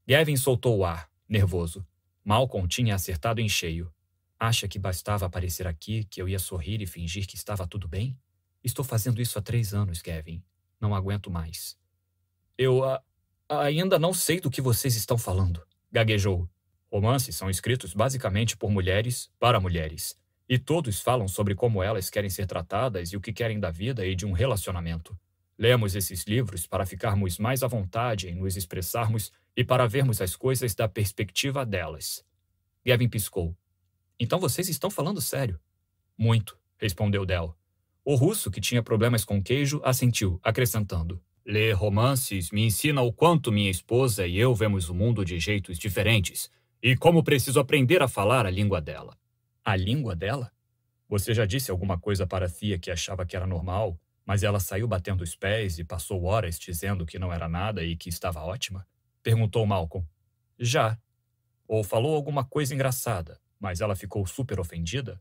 Gavin 0.06 0.36
soltou 0.36 0.76
o 0.76 0.84
ar, 0.84 1.08
nervoso. 1.26 1.86
Malcolm 2.22 2.68
tinha 2.68 2.94
acertado 2.94 3.40
em 3.40 3.48
cheio. 3.48 3.90
Acha 4.38 4.68
que 4.68 4.78
bastava 4.78 5.24
aparecer 5.24 5.66
aqui 5.66 6.04
que 6.04 6.20
eu 6.20 6.28
ia 6.28 6.38
sorrir 6.38 6.82
e 6.82 6.86
fingir 6.86 7.26
que 7.26 7.36
estava 7.36 7.66
tudo 7.66 7.88
bem? 7.88 8.18
Estou 8.62 8.84
fazendo 8.84 9.20
isso 9.20 9.38
há 9.38 9.42
três 9.42 9.72
anos, 9.72 10.02
Gavin. 10.02 10.42
Não 10.80 10.94
aguento 10.94 11.30
mais. 11.30 11.76
Eu 12.56 12.80
uh, 12.80 12.98
ainda 13.48 13.98
não 13.98 14.12
sei 14.12 14.40
do 14.40 14.50
que 14.50 14.60
vocês 14.60 14.96
estão 14.96 15.16
falando, 15.16 15.62
gaguejou. 15.90 16.48
Romances 16.90 17.36
são 17.36 17.50
escritos 17.50 17.92
basicamente 17.92 18.56
por 18.56 18.70
mulheres 18.70 19.30
para 19.38 19.60
mulheres. 19.60 20.18
E 20.48 20.58
todos 20.58 21.00
falam 21.00 21.28
sobre 21.28 21.54
como 21.54 21.82
elas 21.82 22.08
querem 22.08 22.30
ser 22.30 22.46
tratadas 22.46 23.12
e 23.12 23.16
o 23.16 23.20
que 23.20 23.32
querem 23.32 23.60
da 23.60 23.70
vida 23.70 24.06
e 24.06 24.14
de 24.14 24.24
um 24.24 24.32
relacionamento. 24.32 25.18
Lemos 25.58 25.94
esses 25.94 26.24
livros 26.24 26.66
para 26.66 26.86
ficarmos 26.86 27.38
mais 27.38 27.62
à 27.62 27.66
vontade 27.66 28.28
em 28.28 28.36
nos 28.36 28.56
expressarmos 28.56 29.32
e 29.56 29.64
para 29.64 29.86
vermos 29.86 30.22
as 30.22 30.34
coisas 30.36 30.74
da 30.74 30.88
perspectiva 30.88 31.66
delas. 31.66 32.24
Gavin 32.86 33.08
piscou. 33.08 33.56
Então 34.18 34.38
vocês 34.38 34.68
estão 34.68 34.88
falando 34.88 35.20
sério? 35.20 35.60
Muito, 36.16 36.56
respondeu 36.78 37.26
Del. 37.26 37.57
O 38.10 38.14
russo, 38.14 38.50
que 38.50 38.58
tinha 38.58 38.82
problemas 38.82 39.22
com 39.22 39.42
queijo, 39.42 39.82
assentiu, 39.84 40.40
acrescentando: 40.42 41.22
Ler 41.44 41.74
romances 41.74 42.50
me 42.50 42.64
ensina 42.64 43.02
o 43.02 43.12
quanto 43.12 43.52
minha 43.52 43.70
esposa 43.70 44.26
e 44.26 44.38
eu 44.38 44.54
vemos 44.54 44.88
o 44.88 44.94
mundo 44.94 45.26
de 45.26 45.38
jeitos 45.38 45.78
diferentes 45.78 46.50
e 46.82 46.96
como 46.96 47.22
preciso 47.22 47.60
aprender 47.60 48.00
a 48.00 48.08
falar 48.08 48.46
a 48.46 48.50
língua 48.50 48.80
dela. 48.80 49.14
A 49.62 49.76
língua 49.76 50.16
dela? 50.16 50.50
Você 51.06 51.34
já 51.34 51.44
disse 51.44 51.70
alguma 51.70 51.98
coisa 51.98 52.26
para 52.26 52.46
a 52.46 52.48
Thea 52.48 52.78
que 52.78 52.90
achava 52.90 53.26
que 53.26 53.36
era 53.36 53.46
normal, 53.46 54.00
mas 54.24 54.42
ela 54.42 54.58
saiu 54.58 54.88
batendo 54.88 55.20
os 55.22 55.36
pés 55.36 55.78
e 55.78 55.84
passou 55.84 56.24
horas 56.24 56.58
dizendo 56.58 57.04
que 57.04 57.18
não 57.18 57.30
era 57.30 57.46
nada 57.46 57.84
e 57.84 57.94
que 57.94 58.08
estava 58.08 58.40
ótima? 58.40 58.86
Perguntou 59.22 59.66
Malcolm. 59.66 60.08
Já. 60.58 60.98
Ou 61.66 61.84
falou 61.84 62.16
alguma 62.16 62.42
coisa 62.42 62.74
engraçada, 62.74 63.38
mas 63.60 63.82
ela 63.82 63.94
ficou 63.94 64.26
super 64.26 64.58
ofendida? 64.58 65.20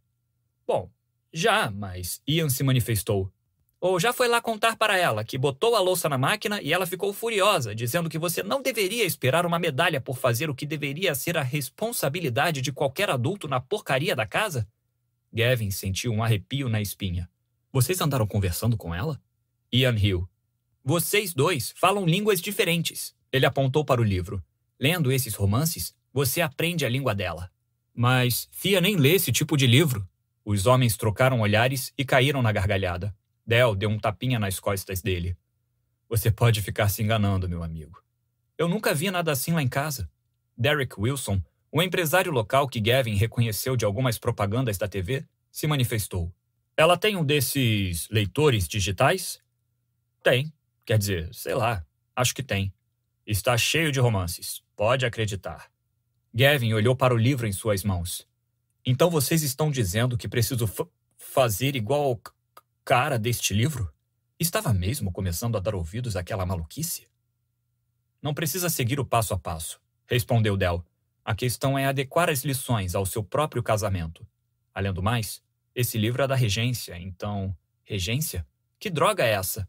Bom, 0.65 0.89
já, 1.33 1.69
mas 1.69 2.21
Ian 2.27 2.49
se 2.49 2.63
manifestou. 2.63 3.31
Ou 3.79 3.99
já 3.99 4.11
foi 4.11 4.27
lá 4.27 4.41
contar 4.41 4.75
para 4.75 4.97
ela 4.97 5.23
que 5.23 5.37
botou 5.37 5.75
a 5.75 5.79
louça 5.79 6.09
na 6.09 6.17
máquina 6.17 6.59
e 6.61 6.73
ela 6.73 6.87
ficou 6.87 7.13
furiosa, 7.13 7.75
dizendo 7.75 8.09
que 8.09 8.17
você 8.17 8.41
não 8.41 8.61
deveria 8.61 9.05
esperar 9.05 9.45
uma 9.45 9.59
medalha 9.59 10.01
por 10.01 10.17
fazer 10.17 10.49
o 10.49 10.55
que 10.55 10.65
deveria 10.65 11.13
ser 11.13 11.37
a 11.37 11.43
responsabilidade 11.43 12.61
de 12.61 12.71
qualquer 12.71 13.09
adulto 13.09 13.47
na 13.47 13.61
porcaria 13.61 14.15
da 14.15 14.25
casa? 14.25 14.67
Gavin 15.31 15.69
sentiu 15.69 16.11
um 16.11 16.23
arrepio 16.23 16.67
na 16.69 16.81
espinha. 16.81 17.29
Vocês 17.71 18.01
andaram 18.01 18.25
conversando 18.25 18.75
com 18.75 18.95
ela? 18.95 19.21
Ian 19.71 19.91
riu. 19.91 20.27
Vocês 20.83 21.33
dois 21.33 21.73
falam 21.77 22.05
línguas 22.05 22.41
diferentes. 22.41 23.15
Ele 23.31 23.45
apontou 23.45 23.85
para 23.85 24.01
o 24.01 24.03
livro. 24.03 24.43
Lendo 24.79 25.11
esses 25.11 25.35
romances, 25.35 25.93
você 26.11 26.41
aprende 26.41 26.85
a 26.85 26.89
língua 26.89 27.13
dela. 27.13 27.51
Mas 27.93 28.47
Fia 28.51 28.81
nem 28.81 28.95
lê 28.95 29.13
esse 29.13 29.31
tipo 29.31 29.55
de 29.55 29.67
livro. 29.67 30.07
Os 30.49 30.65
homens 30.65 30.95
trocaram 30.95 31.41
olhares 31.41 31.93
e 31.97 32.05
caíram 32.05 32.41
na 32.41 32.53
gargalhada. 32.53 33.13
Del 33.45 33.75
deu 33.75 33.89
um 33.89 33.99
tapinha 33.99 34.39
nas 34.39 34.61
costas 34.61 35.01
dele. 35.01 35.35
Você 36.07 36.31
pode 36.31 36.61
ficar 36.61 36.87
se 36.87 37.03
enganando, 37.03 37.49
meu 37.49 37.63
amigo. 37.63 38.01
Eu 38.57 38.69
nunca 38.69 38.93
vi 38.93 39.11
nada 39.11 39.29
assim 39.29 39.51
lá 39.51 39.61
em 39.61 39.67
casa. 39.67 40.09
Derek 40.57 40.97
Wilson, 40.97 41.41
o 41.69 41.83
empresário 41.83 42.31
local 42.31 42.65
que 42.69 42.79
Gavin 42.79 43.15
reconheceu 43.15 43.75
de 43.75 43.83
algumas 43.83 44.17
propagandas 44.17 44.77
da 44.77 44.87
TV, 44.87 45.25
se 45.51 45.67
manifestou. 45.67 46.33
Ela 46.77 46.95
tem 46.95 47.17
um 47.17 47.25
desses 47.25 48.07
leitores 48.09 48.69
digitais? 48.69 49.41
Tem. 50.23 50.53
Quer 50.85 50.97
dizer, 50.97 51.29
sei 51.33 51.55
lá, 51.55 51.85
acho 52.15 52.33
que 52.33 52.41
tem. 52.41 52.73
Está 53.25 53.57
cheio 53.57 53.91
de 53.91 53.99
romances, 53.99 54.63
pode 54.77 55.05
acreditar. 55.05 55.69
Gavin 56.33 56.71
olhou 56.71 56.95
para 56.95 57.13
o 57.13 57.17
livro 57.17 57.45
em 57.45 57.51
suas 57.51 57.83
mãos. 57.83 58.25
Então 58.89 59.09
vocês 59.09 59.43
estão 59.43 59.69
dizendo 59.69 60.17
que 60.17 60.29
preciso 60.29 60.65
fazer 61.17 61.75
igual 61.75 62.17
cara 62.85 63.19
deste 63.19 63.53
livro? 63.53 63.93
Estava 64.39 64.71
mesmo 64.71 65.11
começando 65.11 65.57
a 65.57 65.59
dar 65.59 65.75
ouvidos 65.75 66.15
àquela 66.15 66.45
maluquice? 66.45 67.05
Não 68.21 68.33
precisa 68.33 68.69
seguir 68.69 68.97
o 68.97 69.05
passo 69.05 69.33
a 69.33 69.37
passo, 69.37 69.77
respondeu 70.05 70.55
Del. 70.55 70.85
A 71.25 71.35
questão 71.35 71.77
é 71.77 71.85
adequar 71.85 72.29
as 72.29 72.45
lições 72.45 72.95
ao 72.95 73.05
seu 73.05 73.21
próprio 73.21 73.61
casamento. 73.61 74.25
Além 74.73 74.93
do 74.93 75.03
mais, 75.03 75.43
esse 75.75 75.97
livro 75.97 76.23
é 76.23 76.27
da 76.27 76.35
regência, 76.35 76.97
então. 76.97 77.53
Regência? 77.83 78.47
Que 78.79 78.89
droga 78.89 79.25
é 79.25 79.31
essa? 79.31 79.67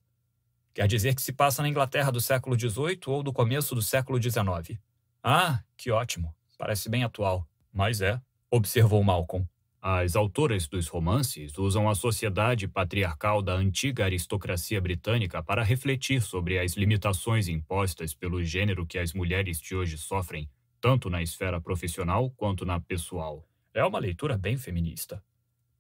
Quer 0.72 0.86
dizer 0.86 1.16
que 1.16 1.22
se 1.22 1.32
passa 1.32 1.60
na 1.60 1.68
Inglaterra 1.68 2.12
do 2.12 2.20
século 2.20 2.56
XVIII 2.56 3.00
ou 3.08 3.24
do 3.24 3.32
começo 3.32 3.74
do 3.74 3.82
século 3.82 4.22
XIX. 4.22 4.78
Ah, 5.24 5.64
que 5.76 5.90
ótimo. 5.90 6.32
Parece 6.56 6.88
bem 6.88 7.02
atual. 7.02 7.44
Mas 7.72 8.00
é, 8.00 8.20
observou 8.50 9.02
Malcolm. 9.02 9.46
As 9.80 10.16
autoras 10.16 10.66
dos 10.66 10.88
romances 10.88 11.56
usam 11.56 11.88
a 11.88 11.94
sociedade 11.94 12.66
patriarcal 12.66 13.40
da 13.40 13.54
antiga 13.54 14.04
aristocracia 14.04 14.80
britânica 14.80 15.42
para 15.42 15.62
refletir 15.62 16.20
sobre 16.20 16.58
as 16.58 16.72
limitações 16.72 17.46
impostas 17.46 18.12
pelo 18.12 18.42
gênero 18.42 18.84
que 18.84 18.98
as 18.98 19.12
mulheres 19.12 19.60
de 19.60 19.76
hoje 19.76 19.96
sofrem, 19.96 20.50
tanto 20.80 21.08
na 21.08 21.22
esfera 21.22 21.60
profissional 21.60 22.30
quanto 22.30 22.64
na 22.64 22.80
pessoal. 22.80 23.46
É 23.72 23.84
uma 23.84 24.00
leitura 24.00 24.36
bem 24.36 24.56
feminista. 24.56 25.22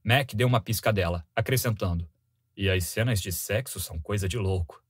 Mac 0.04 0.32
deu 0.32 0.46
uma 0.46 0.60
piscadela, 0.60 1.26
acrescentando: 1.34 2.08
E 2.56 2.70
as 2.70 2.84
cenas 2.84 3.20
de 3.20 3.32
sexo 3.32 3.80
são 3.80 3.98
coisa 3.98 4.28
de 4.28 4.38
louco. 4.38 4.80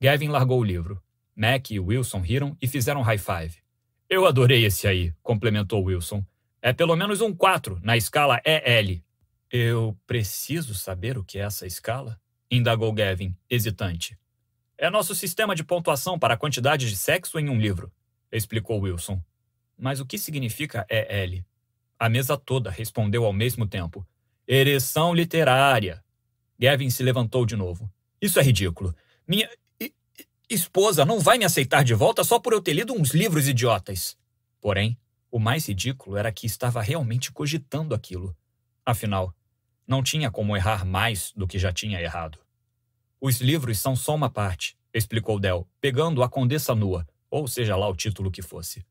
Gavin 0.00 0.28
largou 0.28 0.60
o 0.60 0.64
livro. 0.64 1.02
Mac 1.34 1.70
e 1.70 1.80
Wilson 1.80 2.20
riram 2.20 2.56
e 2.62 2.68
fizeram 2.68 3.02
high 3.02 3.18
five. 3.18 3.56
Eu 4.08 4.24
adorei 4.24 4.64
esse 4.64 4.86
aí, 4.86 5.12
complementou 5.22 5.82
Wilson. 5.82 6.24
É 6.66 6.72
pelo 6.72 6.96
menos 6.96 7.20
um 7.20 7.32
4 7.32 7.78
na 7.80 7.96
escala 7.96 8.42
EL. 8.44 9.00
Eu 9.52 9.96
preciso 10.04 10.74
saber 10.74 11.16
o 11.16 11.22
que 11.22 11.38
é 11.38 11.42
essa 11.42 11.64
escala? 11.64 12.20
indagou 12.50 12.92
Gavin, 12.92 13.36
hesitante. 13.48 14.18
É 14.76 14.90
nosso 14.90 15.14
sistema 15.14 15.54
de 15.54 15.62
pontuação 15.62 16.18
para 16.18 16.34
a 16.34 16.36
quantidade 16.36 16.88
de 16.88 16.96
sexo 16.96 17.38
em 17.38 17.48
um 17.48 17.60
livro, 17.60 17.92
explicou 18.32 18.80
Wilson. 18.80 19.22
Mas 19.78 20.00
o 20.00 20.04
que 20.04 20.18
significa 20.18 20.84
EL? 20.90 21.44
A 22.00 22.08
mesa 22.08 22.36
toda 22.36 22.68
respondeu 22.68 23.24
ao 23.24 23.32
mesmo 23.32 23.64
tempo. 23.68 24.04
Ereção 24.44 25.14
literária. 25.14 26.02
Gavin 26.58 26.90
se 26.90 27.04
levantou 27.04 27.46
de 27.46 27.54
novo. 27.54 27.88
Isso 28.20 28.40
é 28.40 28.42
ridículo. 28.42 28.92
Minha 29.24 29.48
esposa 30.50 31.04
não 31.04 31.20
vai 31.20 31.38
me 31.38 31.44
aceitar 31.44 31.84
de 31.84 31.94
volta 31.94 32.24
só 32.24 32.40
por 32.40 32.52
eu 32.52 32.60
ter 32.60 32.72
lido 32.72 32.92
uns 32.92 33.14
livros 33.14 33.46
idiotas. 33.46 34.18
Porém, 34.60 34.98
o 35.36 35.38
mais 35.38 35.68
ridículo 35.68 36.16
era 36.16 36.32
que 36.32 36.46
estava 36.46 36.80
realmente 36.80 37.30
cogitando 37.30 37.94
aquilo. 37.94 38.34
Afinal, 38.86 39.34
não 39.86 40.02
tinha 40.02 40.30
como 40.30 40.56
errar 40.56 40.82
mais 40.86 41.30
do 41.36 41.46
que 41.46 41.58
já 41.58 41.70
tinha 41.70 42.00
errado. 42.00 42.38
Os 43.20 43.42
livros 43.42 43.78
são 43.78 43.94
só 43.94 44.14
uma 44.14 44.30
parte, 44.30 44.78
explicou 44.94 45.38
Del, 45.38 45.68
pegando 45.78 46.22
a 46.22 46.28
Condessa 46.28 46.74
Nua, 46.74 47.06
ou 47.30 47.46
seja 47.46 47.76
lá 47.76 47.86
o 47.86 47.94
título 47.94 48.30
que 48.30 48.40
fosse. 48.40 48.82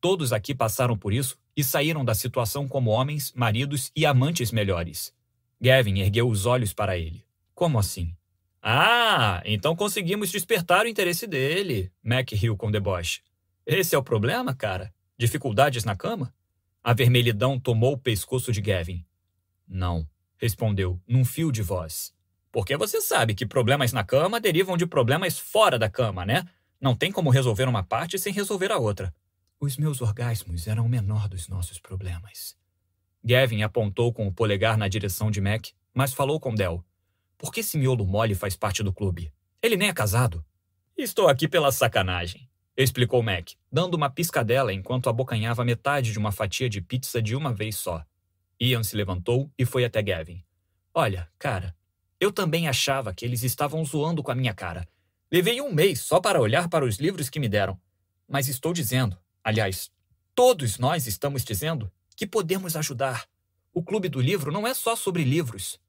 Todos 0.00 0.32
aqui 0.32 0.54
passaram 0.54 0.96
por 0.96 1.12
isso 1.12 1.38
e 1.54 1.62
saíram 1.62 2.02
da 2.06 2.14
situação 2.14 2.66
como 2.66 2.88
homens, 2.90 3.30
maridos 3.36 3.92
e 3.94 4.06
amantes 4.06 4.50
melhores. 4.50 5.14
Gavin 5.60 5.98
ergueu 5.98 6.26
os 6.26 6.46
olhos 6.46 6.72
para 6.72 6.96
ele. 6.96 7.22
Como 7.54 7.78
assim? 7.78 8.16
Ah, 8.62 9.42
então 9.44 9.76
conseguimos 9.76 10.30
despertar 10.30 10.86
o 10.86 10.88
interesse 10.88 11.26
dele, 11.26 11.92
Mac 12.02 12.32
riu 12.32 12.56
com 12.56 12.70
deboche. 12.70 13.20
Esse 13.66 13.94
é 13.94 13.98
o 13.98 14.02
problema, 14.02 14.54
cara? 14.54 14.90
Dificuldades 15.22 15.84
na 15.84 15.94
cama? 15.94 16.34
A 16.82 16.92
vermelhidão 16.92 17.56
tomou 17.56 17.92
o 17.92 17.96
pescoço 17.96 18.50
de 18.50 18.60
Gavin. 18.60 19.06
Não, 19.68 20.04
respondeu, 20.36 21.00
num 21.06 21.24
fio 21.24 21.52
de 21.52 21.62
voz. 21.62 22.12
Porque 22.50 22.76
você 22.76 23.00
sabe 23.00 23.32
que 23.32 23.46
problemas 23.46 23.92
na 23.92 24.02
cama 24.02 24.40
derivam 24.40 24.76
de 24.76 24.84
problemas 24.84 25.38
fora 25.38 25.78
da 25.78 25.88
cama, 25.88 26.26
né? 26.26 26.44
Não 26.80 26.96
tem 26.96 27.12
como 27.12 27.30
resolver 27.30 27.68
uma 27.68 27.84
parte 27.84 28.18
sem 28.18 28.32
resolver 28.32 28.72
a 28.72 28.78
outra. 28.78 29.14
Os 29.60 29.76
meus 29.76 30.00
orgasmos 30.00 30.66
eram 30.66 30.86
o 30.86 30.88
menor 30.88 31.28
dos 31.28 31.46
nossos 31.46 31.78
problemas. 31.78 32.56
Gavin 33.22 33.62
apontou 33.62 34.12
com 34.12 34.26
o 34.26 34.34
polegar 34.34 34.76
na 34.76 34.88
direção 34.88 35.30
de 35.30 35.40
Mac, 35.40 35.68
mas 35.94 36.12
falou 36.12 36.40
com 36.40 36.52
Del. 36.52 36.84
Por 37.38 37.52
que 37.52 37.60
esse 37.60 37.78
miolo 37.78 38.04
mole 38.04 38.34
faz 38.34 38.56
parte 38.56 38.82
do 38.82 38.92
clube? 38.92 39.32
Ele 39.62 39.76
nem 39.76 39.88
é 39.88 39.92
casado. 39.92 40.44
Estou 40.98 41.28
aqui 41.28 41.46
pela 41.46 41.70
sacanagem 41.70 42.50
explicou 42.76 43.22
Mac, 43.22 43.50
dando 43.70 43.94
uma 43.94 44.10
piscadela 44.10 44.72
enquanto 44.72 45.08
abocanhava 45.08 45.64
metade 45.64 46.12
de 46.12 46.18
uma 46.18 46.32
fatia 46.32 46.68
de 46.68 46.80
pizza 46.80 47.20
de 47.20 47.36
uma 47.36 47.52
vez 47.52 47.76
só. 47.76 48.04
Ian 48.60 48.82
se 48.82 48.96
levantou 48.96 49.50
e 49.58 49.64
foi 49.64 49.84
até 49.84 50.02
Gavin. 50.02 50.42
Olha, 50.94 51.28
cara, 51.38 51.74
eu 52.20 52.32
também 52.32 52.68
achava 52.68 53.12
que 53.12 53.24
eles 53.24 53.42
estavam 53.42 53.84
zoando 53.84 54.22
com 54.22 54.30
a 54.30 54.34
minha 54.34 54.54
cara. 54.54 54.86
Levei 55.30 55.60
um 55.60 55.72
mês 55.72 56.00
só 56.00 56.20
para 56.20 56.40
olhar 56.40 56.68
para 56.68 56.84
os 56.84 56.96
livros 56.96 57.28
que 57.28 57.40
me 57.40 57.48
deram. 57.48 57.80
Mas 58.28 58.48
estou 58.48 58.72
dizendo, 58.72 59.18
aliás, 59.42 59.90
todos 60.34 60.78
nós 60.78 61.06
estamos 61.06 61.44
dizendo, 61.44 61.90
que 62.14 62.26
podemos 62.26 62.76
ajudar. 62.76 63.26
O 63.72 63.82
Clube 63.82 64.08
do 64.08 64.20
Livro 64.20 64.52
não 64.52 64.66
é 64.66 64.74
só 64.74 64.94
sobre 64.94 65.24
livros. 65.24 65.80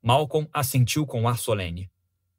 Malcolm 0.00 0.48
assentiu 0.52 1.06
com 1.06 1.28
ar 1.28 1.38
solene. 1.38 1.90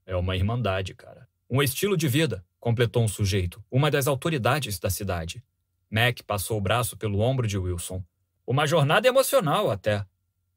É 0.05 0.15
uma 0.15 0.35
irmandade, 0.35 0.93
cara. 0.93 1.27
Um 1.49 1.61
estilo 1.61 1.95
de 1.95 2.07
vida, 2.07 2.43
completou 2.63 3.03
um 3.03 3.09
sujeito, 3.09 3.61
uma 3.69 3.91
das 3.91 4.07
autoridades 4.07 4.79
da 4.79 4.89
cidade. 4.89 5.43
Mac 5.91 6.21
passou 6.25 6.57
o 6.57 6.61
braço 6.61 6.95
pelo 6.95 7.19
ombro 7.19 7.45
de 7.45 7.57
Wilson. 7.57 8.01
Uma 8.47 8.65
jornada 8.65 9.05
emocional, 9.05 9.69
até. 9.69 10.05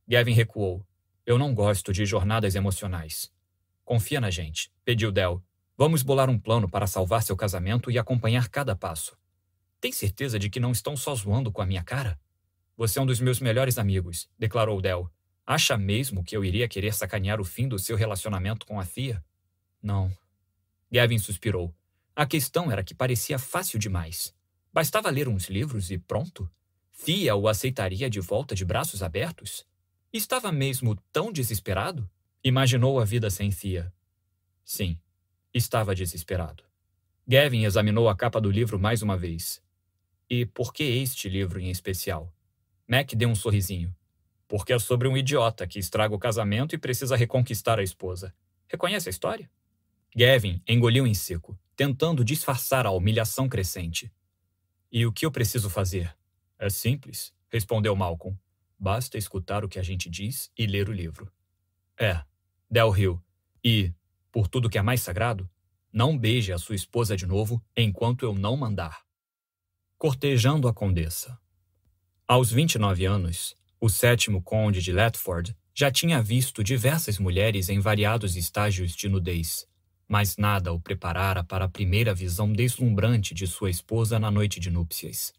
Gavin 0.07 0.32
recuou. 0.32 0.86
Eu 1.26 1.36
não 1.36 1.52
gosto 1.52 1.92
de 1.92 2.07
jornadas 2.07 2.54
emocionais. 2.54 3.32
Confia 3.84 4.20
na 4.20 4.30
gente, 4.30 4.70
pediu 4.84 5.11
Del. 5.11 5.42
Vamos 5.76 6.04
bolar 6.04 6.30
um 6.30 6.38
plano 6.38 6.70
para 6.70 6.86
salvar 6.86 7.24
seu 7.24 7.36
casamento 7.36 7.90
e 7.90 7.98
acompanhar 7.98 8.48
cada 8.50 8.76
passo. 8.76 9.18
Tem 9.80 9.90
certeza 9.90 10.38
de 10.38 10.48
que 10.48 10.61
não 10.61 10.70
estão 10.70 10.96
só 10.96 11.12
zoando 11.12 11.50
com 11.50 11.61
a 11.61 11.66
minha 11.66 11.82
cara? 11.82 12.16
Você 12.76 13.00
é 13.00 13.02
um 13.02 13.07
dos 13.07 13.18
meus 13.18 13.40
melhores 13.40 13.78
amigos, 13.78 14.30
declarou 14.38 14.80
Del. 14.80 15.11
Acha 15.44 15.76
mesmo 15.76 16.22
que 16.22 16.36
eu 16.36 16.44
iria 16.44 16.68
querer 16.68 16.94
sacanear 16.94 17.40
o 17.40 17.44
fim 17.44 17.66
do 17.66 17.80
seu 17.80 17.96
relacionamento 17.96 18.64
com 18.64 18.78
a 18.78 18.86
Thea? 18.86 19.24
Não. 19.82 20.09
Gavin 20.88 21.18
suspirou. 21.18 21.74
A 22.16 22.24
questão 22.24 22.72
era 22.72 22.82
que 22.82 22.94
parecia 22.94 23.38
fácil 23.38 23.78
demais. 23.78 24.34
Bastava 24.72 25.10
ler 25.10 25.28
uns 25.28 25.50
livros 25.50 25.90
e 25.90 25.98
pronto? 25.98 26.50
Fia 26.90 27.36
o 27.36 27.46
aceitaria 27.46 28.08
de 28.08 28.20
volta 28.20 28.54
de 28.54 28.64
braços 28.64 29.02
abertos? 29.02 29.66
Estava 30.10 30.50
mesmo 30.50 30.96
tão 31.12 31.30
desesperado? 31.30 32.08
Imaginou 32.42 32.98
a 32.98 33.04
vida 33.04 33.28
sem 33.28 33.50
Thea. 33.50 33.92
Sim, 34.64 34.98
estava 35.52 35.94
desesperado. 35.94 36.64
Gavin 37.28 37.64
examinou 37.64 38.08
a 38.08 38.16
capa 38.16 38.40
do 38.40 38.50
livro 38.50 38.78
mais 38.78 39.02
uma 39.02 39.18
vez. 39.18 39.62
E 40.30 40.46
por 40.46 40.72
que 40.72 40.84
este 40.84 41.28
livro 41.28 41.60
em 41.60 41.70
especial? 41.70 42.32
Mac 42.88 43.12
deu 43.12 43.28
um 43.28 43.34
sorrisinho. 43.34 43.94
Porque 44.48 44.72
é 44.72 44.78
sobre 44.78 45.06
um 45.06 45.18
idiota 45.18 45.66
que 45.66 45.78
estraga 45.78 46.14
o 46.14 46.18
casamento 46.18 46.74
e 46.74 46.78
precisa 46.78 47.14
reconquistar 47.14 47.78
a 47.78 47.82
esposa. 47.82 48.34
Reconhece 48.68 49.06
a 49.06 49.10
história? 49.10 49.50
Gavin 50.16 50.62
engoliu 50.66 51.06
em 51.06 51.12
seco, 51.12 51.58
tentando 51.77 52.24
disfarçar 52.24 52.87
a 52.87 52.91
humilhação 52.91 53.49
crescente. 53.49 54.11
E 54.91 55.05
o 55.05 55.12
que 55.12 55.27
eu 55.27 55.31
preciso 55.31 55.68
fazer? 55.68 56.16
É 56.59 56.70
simples, 56.70 57.35
respondeu 57.49 57.95
Malcolm. 57.95 58.39
Basta 58.79 59.18
escutar 59.18 59.64
o 59.64 59.68
que 59.68 59.79
a 59.79 59.83
gente 59.83 60.09
diz 60.09 60.51
e 60.57 60.66
ler 60.66 60.89
o 60.89 60.93
livro. 60.93 61.31
É, 61.99 62.22
Del 62.70 62.97
Hill. 62.97 63.22
E, 63.62 63.93
por 64.33 64.49
tudo 64.49 64.68
que 64.68 64.79
é 64.79 64.83
mais 64.83 65.03
sagrado, 65.03 65.49
não 65.93 66.16
beije 66.16 66.53
a 66.53 66.59
sua 66.59 66.74
esposa 66.74 67.16
de 67.16 67.27
novo 67.27 67.62
enquanto 67.77 68.24
eu 68.24 68.35
não 68.35 68.57
mandar. 68.57 69.03
Cortejando 69.99 70.68
a 70.68 70.74
condessa. 70.74 71.39
Aos 72.27 72.51
29 72.51 73.07
anos, 73.07 73.57
o 73.81 73.89
sétimo 73.89 74.43
conde 74.43 74.83
de 74.83 74.93
Letford 74.93 75.57
já 75.74 75.91
tinha 75.91 76.22
visto 76.22 76.64
diversas 76.64 77.18
mulheres 77.18 77.68
em 77.68 77.81
variados 77.81 78.35
estágios 78.37 78.95
de 78.95 79.09
nudez, 79.09 79.66
mas 80.09 80.36
nada 80.36 80.72
o 80.72 80.80
preparara 80.80 81.42
para 81.42 81.64
a 81.64 81.68
primeira 81.68 82.14
visão 82.14 82.52
deslumbrante 82.52 83.34
de 83.34 83.46
sua 83.46 83.70
esposa 83.70 84.18
na 84.18 84.30
noite 84.30 84.61
de 84.61 84.70
núpcias. 84.70 85.32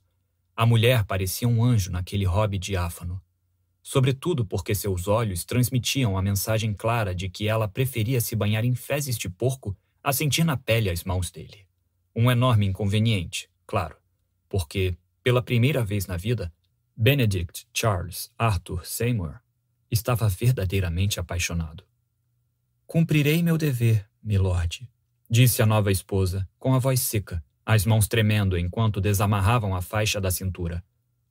A 0.55 0.65
mulher 0.65 1.05
parecia 1.05 1.47
um 1.47 1.63
anjo 1.63 1.91
naquele 1.91 2.26
hobby 2.26 2.57
diáfano, 2.57 3.22
sobretudo 3.82 4.45
porque 4.45 4.76
seus 4.76 5.07
olhos 5.07 5.45
transmitiam 5.45 6.18
a 6.18 6.22
mensagem 6.22 6.74
clara 6.74 7.15
de 7.15 7.30
que 7.30 7.47
ela 7.47 7.68
preferia 7.68 8.20
se 8.20 8.36
banhar 8.36 8.65
em 8.65 8.76
fezes 8.76 9.18
de 9.18 9.30
porco 9.30 9.78
a 10.03 10.11
sentir 10.11 10.43
na 10.43 10.57
pele 10.57 10.89
as 10.89 11.03
mãos 11.03 11.32
dele. 11.32 11.65
Um 12.15 12.30
enorme 12.30 12.65
inconveniente, 12.65 13.49
claro, 13.65 13.95
porque, 14.49 14.97
pela 15.24 15.41
primeira 15.41 15.84
vez 15.84 16.07
na 16.07 16.18
vida, 16.18 16.51
Benedict 16.95 17.68
Charles 17.72 18.32
Arthur 18.38 18.86
Seymour 18.86 19.39
estava 19.91 20.28
verdadeiramente 20.28 21.20
apaixonado. 21.20 21.84
Cumprirei 22.86 23.43
meu 23.43 23.57
dever, 23.57 24.09
milord, 24.28 24.86
disse 25.30 25.61
a 25.61 25.65
nova 25.65 25.89
esposa, 25.89 26.45
com 26.59 26.73
a 26.73 26.80
voz 26.80 26.99
seca, 26.99 27.41
as 27.65 27.86
mãos 27.86 28.09
tremendo 28.09 28.57
enquanto 28.57 28.99
desamarravam 28.99 29.73
a 29.73 29.82
faixa 29.82 30.19
da 30.19 30.30
cintura. 30.30 30.84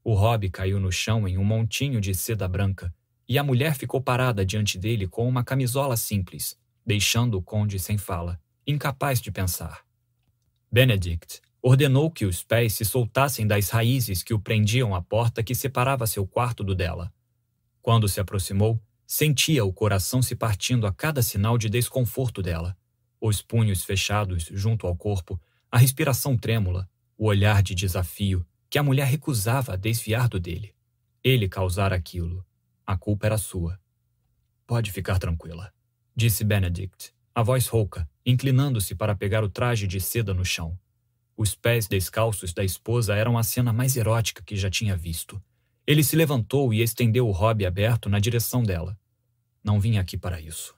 O 0.02 0.14
Rob 0.14 0.48
caiu 0.48 0.80
no 0.80 0.90
chão 0.90 1.28
em 1.28 1.36
um 1.36 1.44
montinho 1.44 2.00
de 2.00 2.14
seda 2.14 2.48
branca, 2.48 2.94
e 3.28 3.38
a 3.38 3.42
mulher 3.42 3.74
ficou 3.74 4.00
parada 4.00 4.46
diante 4.46 4.78
dele 4.78 5.06
com 5.06 5.28
uma 5.28 5.44
camisola 5.44 5.94
simples, 5.94 6.56
deixando 6.86 7.36
o 7.36 7.42
conde 7.42 7.78
sem 7.78 7.98
fala, 7.98 8.40
incapaz 8.66 9.20
de 9.20 9.30
pensar. 9.30 9.84
Benedict 10.72 11.42
ordenou 11.60 12.10
que 12.10 12.24
os 12.24 12.42
pés 12.42 12.72
se 12.72 12.84
soltassem 12.84 13.46
das 13.46 13.68
raízes 13.68 14.22
que 14.22 14.32
o 14.32 14.40
prendiam 14.40 14.94
à 14.94 15.02
porta 15.02 15.42
que 15.42 15.54
separava 15.54 16.06
seu 16.06 16.26
quarto 16.26 16.64
do 16.64 16.74
dela. 16.74 17.12
Quando 17.82 18.08
se 18.08 18.20
aproximou, 18.20 18.80
sentia 19.06 19.66
o 19.66 19.72
coração 19.72 20.22
se 20.22 20.34
partindo 20.34 20.86
a 20.86 20.92
cada 20.92 21.20
sinal 21.20 21.58
de 21.58 21.68
desconforto 21.68 22.40
dela. 22.40 22.74
Os 23.20 23.40
punhos 23.40 23.84
fechados 23.84 24.48
junto 24.52 24.86
ao 24.86 24.96
corpo, 24.96 25.40
a 25.70 25.78
respiração 25.78 26.36
trêmula, 26.36 26.88
o 27.16 27.26
olhar 27.26 27.62
de 27.62 27.74
desafio, 27.74 28.46
que 28.68 28.78
a 28.78 28.82
mulher 28.82 29.06
recusava 29.06 29.76
desviar 29.76 30.28
do 30.28 30.38
dele. 30.38 30.74
Ele 31.22 31.48
causara 31.48 31.96
aquilo. 31.96 32.44
A 32.86 32.96
culpa 32.96 33.26
era 33.26 33.38
sua. 33.38 33.80
Pode 34.66 34.92
ficar 34.92 35.18
tranquila, 35.18 35.72
disse 36.14 36.44
Benedict, 36.44 37.12
a 37.34 37.42
voz 37.42 37.66
rouca, 37.66 38.08
inclinando-se 38.24 38.94
para 38.94 39.14
pegar 39.14 39.44
o 39.44 39.48
traje 39.48 39.86
de 39.86 40.00
seda 40.00 40.34
no 40.34 40.44
chão. 40.44 40.78
Os 41.36 41.54
pés 41.54 41.86
descalços 41.86 42.52
da 42.52 42.64
esposa 42.64 43.14
eram 43.14 43.36
a 43.36 43.42
cena 43.42 43.72
mais 43.72 43.96
erótica 43.96 44.42
que 44.42 44.56
já 44.56 44.70
tinha 44.70 44.96
visto. 44.96 45.42
Ele 45.86 46.02
se 46.02 46.16
levantou 46.16 46.72
e 46.72 46.80
estendeu 46.80 47.28
o 47.28 47.32
hobby 47.32 47.66
aberto 47.66 48.08
na 48.08 48.18
direção 48.18 48.62
dela. 48.62 48.98
Não 49.62 49.78
vim 49.78 49.98
aqui 49.98 50.16
para 50.16 50.40
isso. 50.40 50.74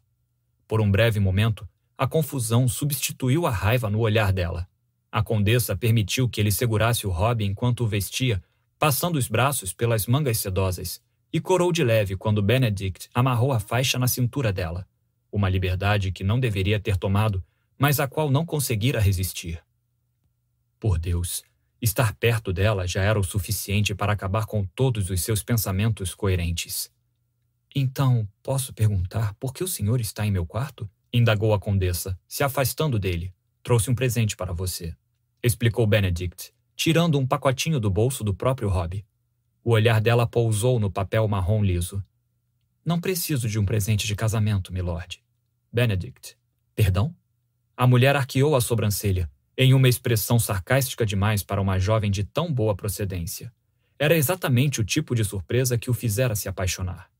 Por 0.67 0.81
um 0.81 0.91
breve 0.91 1.21
momento, 1.21 1.69
a 1.99 2.07
confusão 2.07 2.69
substituiu 2.69 3.45
a 3.45 3.51
raiva 3.51 3.91
no 3.91 3.99
olhar 3.99 4.33
dela. 4.33 4.69
A 5.11 5.21
condessa 5.21 5.77
permitiu 5.77 6.29
que 6.29 6.41
ele 6.41 6.53
segurasse 6.53 7.09
o 7.09 7.11
hobby 7.11 7.45
enquanto 7.45 7.81
o 7.81 7.89
vestia, 7.89 8.41
passando 8.79 9.17
os 9.17 9.27
braços 9.27 9.73
pelas 9.73 10.07
mangas 10.07 10.39
sedosas, 10.39 11.03
e 11.33 11.41
corou 11.41 11.73
de 11.73 11.83
leve 11.83 12.17
quando 12.17 12.41
Benedict 12.41 13.11
amarrou 13.13 13.53
a 13.53 13.59
faixa 13.59 13.99
na 13.99 14.07
cintura 14.07 14.53
dela. 14.53 14.87
Uma 15.33 15.49
liberdade 15.49 16.13
que 16.13 16.23
não 16.23 16.39
deveria 16.39 16.79
ter 16.79 16.97
tomado, 16.97 17.43
mas 17.77 17.99
a 17.99 18.07
qual 18.07 18.31
não 18.31 18.47
conseguira 18.47 19.01
resistir. 19.01 19.61
Por 20.79 21.01
Deus, 21.01 21.43
estar 21.83 22.15
perto 22.15 22.53
dela 22.53 22.87
já 22.87 23.03
era 23.03 23.19
o 23.19 23.25
suficiente 23.25 23.93
para 23.93 24.13
acabar 24.13 24.47
com 24.47 24.65
todos 24.65 25.11
os 25.11 25.21
seus 25.21 25.43
pensamentos 25.43 26.15
coerentes. 26.15 26.93
Então, 27.75 28.27
posso 28.41 28.73
perguntar 28.73 29.35
por 29.35 29.53
que 29.53 29.65
o 29.65 29.69
senhor 29.69 30.01
está 30.01 30.25
em 30.25 30.31
meu 30.31 30.47
quarto? 30.47 30.89
Indagou 31.13 31.55
a 31.55 31.59
condessa, 31.59 32.19
se 32.27 32.43
afastando 32.43 32.99
dele. 32.99 33.33
Trouxe 33.63 33.91
um 33.91 33.95
presente 33.95 34.37
para 34.37 34.53
você, 34.53 34.95
explicou 35.43 35.87
Benedict, 35.87 36.53
tirando 36.75 37.19
um 37.19 37.27
pacotinho 37.27 37.79
do 37.79 37.91
bolso 37.91 38.25
do 38.25 38.35
próprio 38.35 38.69
Rob. 38.69 39.05
O 39.63 39.73
olhar 39.73 40.01
dela 40.01 40.27
pousou 40.27 40.81
no 40.81 40.91
papel 40.91 41.27
marrom 41.29 41.63
liso. 41.63 42.03
Não 42.85 43.01
preciso 43.01 43.49
de 43.49 43.59
um 43.59 43.65
presente 43.65 44.07
de 44.07 44.15
casamento, 44.15 44.73
milord. 44.73 45.23
Benedict. 45.73 46.37
Perdão? 46.75 47.15
A 47.77 47.87
mulher 47.87 48.17
arqueou 48.17 48.57
a 48.57 48.61
sobrancelha, 48.61 49.31
em 49.57 49.75
uma 49.75 49.89
expressão 49.89 50.39
sarcástica 50.39 51.05
demais 51.05 51.43
para 51.43 51.61
uma 51.61 51.79
jovem 51.79 52.11
de 52.11 52.25
tão 52.25 52.53
boa 52.53 52.75
procedência. 52.75 53.53
Era 53.99 54.17
exatamente 54.17 54.81
o 54.81 54.85
tipo 54.85 55.15
de 55.15 55.25
surpresa 55.25 55.77
que 55.77 55.91
o 55.91 55.95
fizera 55.95 56.37
se 56.37 56.49
apaixonar. 56.49 57.11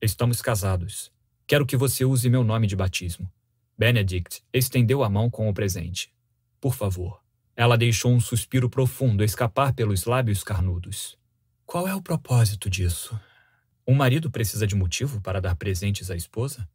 Estamos 0.00 0.42
casados. 0.42 1.12
Quero 1.46 1.66
que 1.66 1.76
você 1.76 2.06
use 2.06 2.30
meu 2.30 2.42
nome 2.42 2.66
de 2.66 2.74
batismo. 2.74 3.30
Benedict 3.76 4.42
estendeu 4.50 5.04
a 5.04 5.10
mão 5.10 5.28
com 5.28 5.46
o 5.48 5.52
presente. 5.52 6.10
Por 6.58 6.74
favor. 6.74 7.20
Ela 7.54 7.76
deixou 7.76 8.12
um 8.12 8.20
suspiro 8.20 8.70
profundo 8.70 9.22
escapar 9.22 9.74
pelos 9.74 10.06
lábios 10.06 10.42
carnudos. 10.42 11.18
Qual 11.66 11.86
é 11.86 11.94
o 11.94 12.00
propósito 12.00 12.70
disso? 12.70 13.18
Um 13.86 13.94
marido 13.94 14.30
precisa 14.30 14.66
de 14.66 14.74
motivo 14.74 15.20
para 15.20 15.40
dar 15.40 15.54
presentes 15.54 16.10
à 16.10 16.16
esposa? 16.16 16.66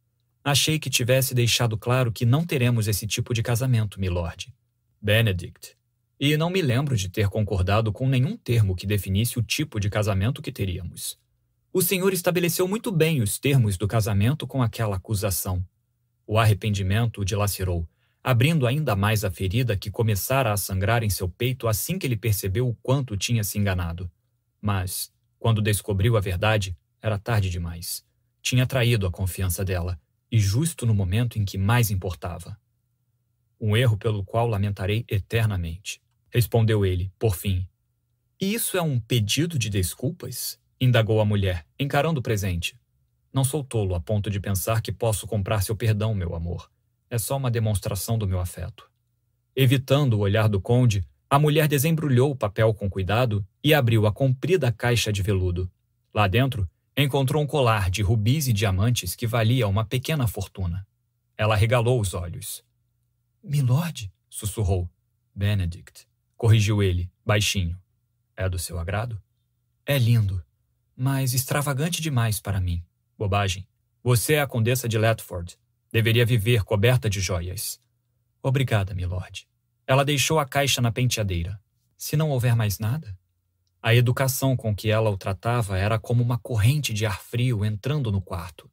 Achei 0.43 0.77
que 0.77 0.89
tivesse 0.89 1.33
deixado 1.33 1.75
claro 1.75 2.11
que 2.11 2.23
não 2.23 2.45
teremos 2.45 2.87
esse 2.87 3.07
tipo 3.07 3.33
de 3.33 3.41
casamento, 3.41 3.99
milord. 3.99 4.53
Benedict. 5.01 5.75
E 6.19 6.37
não 6.37 6.51
me 6.51 6.61
lembro 6.61 6.95
de 6.95 7.09
ter 7.09 7.27
concordado 7.27 7.91
com 7.91 8.07
nenhum 8.07 8.37
termo 8.37 8.75
que 8.75 8.85
definisse 8.85 9.39
o 9.39 9.43
tipo 9.43 9.79
de 9.79 9.89
casamento 9.89 10.43
que 10.43 10.51
teríamos. 10.51 11.17
O 11.71 11.83
senhor 11.83 12.11
estabeleceu 12.13 12.67
muito 12.67 12.91
bem 12.91 13.21
os 13.21 13.37
termos 13.37 13.77
do 13.77 13.87
casamento 13.87 14.47
com 14.47 14.63
aquela 14.63 14.95
acusação. 14.95 15.63
O 16.25 16.39
arrependimento 16.39 17.21
o 17.21 17.25
dilacerou, 17.25 17.87
abrindo 18.23 18.65
ainda 18.65 18.95
mais 18.95 19.23
a 19.23 19.29
ferida 19.29 19.77
que 19.77 19.91
começara 19.91 20.51
a 20.51 20.57
sangrar 20.57 21.03
em 21.03 21.11
seu 21.11 21.29
peito 21.29 21.67
assim 21.67 21.99
que 21.99 22.07
ele 22.07 22.17
percebeu 22.17 22.67
o 22.67 22.75
quanto 22.81 23.15
tinha 23.15 23.43
se 23.43 23.59
enganado. 23.59 24.09
Mas, 24.59 25.13
quando 25.37 25.61
descobriu 25.61 26.17
a 26.17 26.19
verdade, 26.19 26.75
era 26.99 27.19
tarde 27.19 27.51
demais. 27.51 28.03
Tinha 28.41 28.65
traído 28.65 29.05
a 29.05 29.11
confiança 29.11 29.63
dela, 29.63 29.99
e 30.31 30.39
justo 30.39 30.87
no 30.87 30.95
momento 30.95 31.37
em 31.37 31.45
que 31.45 31.57
mais 31.57 31.91
importava. 31.91 32.59
Um 33.61 33.77
erro 33.77 33.95
pelo 33.95 34.23
qual 34.23 34.47
lamentarei 34.47 35.05
eternamente, 35.07 36.01
respondeu 36.31 36.83
ele, 36.83 37.11
por 37.19 37.35
fim. 37.35 37.67
E 38.41 38.55
isso 38.55 38.75
é 38.75 38.81
um 38.81 38.99
pedido 38.99 39.59
de 39.59 39.69
desculpas? 39.69 40.59
Indagou 40.79 41.19
a 41.19 41.25
mulher, 41.25 41.65
encarando 41.79 42.19
o 42.19 42.23
presente. 42.23 42.77
Não 43.33 43.43
sou 43.43 43.63
tolo 43.63 43.95
a 43.95 43.99
ponto 43.99 44.29
de 44.29 44.39
pensar 44.39 44.81
que 44.81 44.91
posso 44.91 45.27
comprar 45.27 45.61
seu 45.61 45.75
perdão, 45.75 46.13
meu 46.13 46.35
amor. 46.35 46.69
É 47.09 47.17
só 47.17 47.37
uma 47.37 47.51
demonstração 47.51 48.17
do 48.17 48.27
meu 48.27 48.39
afeto. 48.39 48.89
Evitando 49.55 50.13
o 50.13 50.19
olhar 50.19 50.47
do 50.47 50.61
conde, 50.61 51.03
a 51.29 51.37
mulher 51.37 51.67
desembrulhou 51.67 52.31
o 52.31 52.35
papel 52.35 52.73
com 52.73 52.89
cuidado 52.89 53.45
e 53.63 53.73
abriu 53.73 54.07
a 54.07 54.11
comprida 54.11 54.71
caixa 54.71 55.11
de 55.11 55.21
veludo. 55.21 55.69
Lá 56.13 56.27
dentro, 56.27 56.67
encontrou 56.97 57.41
um 57.41 57.47
colar 57.47 57.89
de 57.89 58.01
rubis 58.01 58.47
e 58.47 58.53
diamantes 58.53 59.15
que 59.15 59.27
valia 59.27 59.67
uma 59.67 59.85
pequena 59.85 60.27
fortuna. 60.27 60.87
Ela 61.37 61.55
regalou 61.55 61.99
os 61.99 62.13
olhos. 62.13 62.63
Milord, 63.43 64.11
sussurrou. 64.29 64.89
Benedict, 65.33 66.07
corrigiu 66.35 66.83
ele, 66.83 67.09
baixinho. 67.25 67.79
É 68.35 68.49
do 68.49 68.57
seu 68.57 68.79
agrado? 68.79 69.21
É 69.85 69.97
lindo, 69.97 70.43
mas 70.99 71.33
extravagante 71.33 72.01
demais 72.01 72.41
para 72.41 72.59
mim. 72.59 72.83
Bobagem. 73.17 73.65
Você 74.03 74.33
é 74.33 74.41
a 74.41 74.47
condessa 74.47 74.89
de 74.89 74.97
Letford. 74.97 75.57
Deveria 75.89 76.25
viver 76.25 76.65
coberta 76.65 77.09
de 77.09 77.21
joias. 77.21 77.79
Obrigada, 78.43 78.93
milord. 78.93 79.47
Ela 79.87 80.03
deixou 80.03 80.39
a 80.39 80.45
caixa 80.45 80.81
na 80.81 80.91
penteadeira. 80.91 81.57
Se 81.97 82.17
não 82.17 82.29
houver 82.29 82.53
mais 82.53 82.79
nada? 82.79 83.17
A 83.81 83.95
educação 83.95 84.57
com 84.57 84.75
que 84.75 84.91
ela 84.91 85.09
o 85.09 85.17
tratava 85.17 85.77
era 85.77 85.97
como 85.97 86.21
uma 86.21 86.37
corrente 86.37 86.93
de 86.93 87.05
ar 87.05 87.21
frio 87.21 87.63
entrando 87.63 88.11
no 88.11 88.21
quarto. 88.21 88.69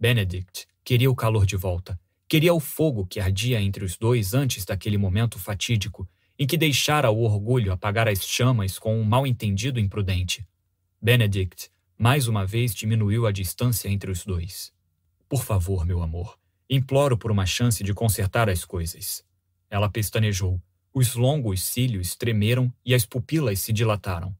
Benedict 0.00 0.66
Queria 0.84 1.10
o 1.10 1.14
calor 1.14 1.46
de 1.46 1.54
volta. 1.54 2.00
Queria 2.28 2.52
o 2.52 2.58
fogo 2.58 3.06
que 3.06 3.20
ardia 3.20 3.60
entre 3.60 3.84
os 3.84 3.96
dois 3.96 4.34
antes 4.34 4.64
daquele 4.64 4.98
momento 4.98 5.38
fatídico 5.38 6.08
em 6.36 6.46
que 6.46 6.56
deixara 6.56 7.10
o 7.10 7.22
orgulho 7.22 7.72
apagar 7.72 8.08
as 8.08 8.22
chamas 8.24 8.78
com 8.78 8.98
um 8.98 9.04
mal-entendido 9.04 9.78
imprudente. 9.78 10.46
Benedict, 11.00 11.70
mais 11.96 12.26
uma 12.26 12.44
vez, 12.44 12.74
diminuiu 12.74 13.24
a 13.24 13.30
distância 13.30 13.88
entre 13.88 14.10
os 14.10 14.24
dois. 14.24 14.72
Por 15.28 15.44
favor, 15.44 15.86
meu 15.86 16.02
amor, 16.02 16.36
imploro 16.68 17.16
por 17.16 17.30
uma 17.30 17.46
chance 17.46 17.84
de 17.84 17.94
consertar 17.94 18.50
as 18.50 18.64
coisas. 18.64 19.24
Ela 19.70 19.88
pestanejou. 19.88 20.60
Os 20.92 21.14
longos 21.14 21.62
cílios 21.62 22.16
tremeram 22.16 22.72
e 22.84 22.94
as 22.94 23.06
pupilas 23.06 23.60
se 23.60 23.72
dilataram. 23.72 24.36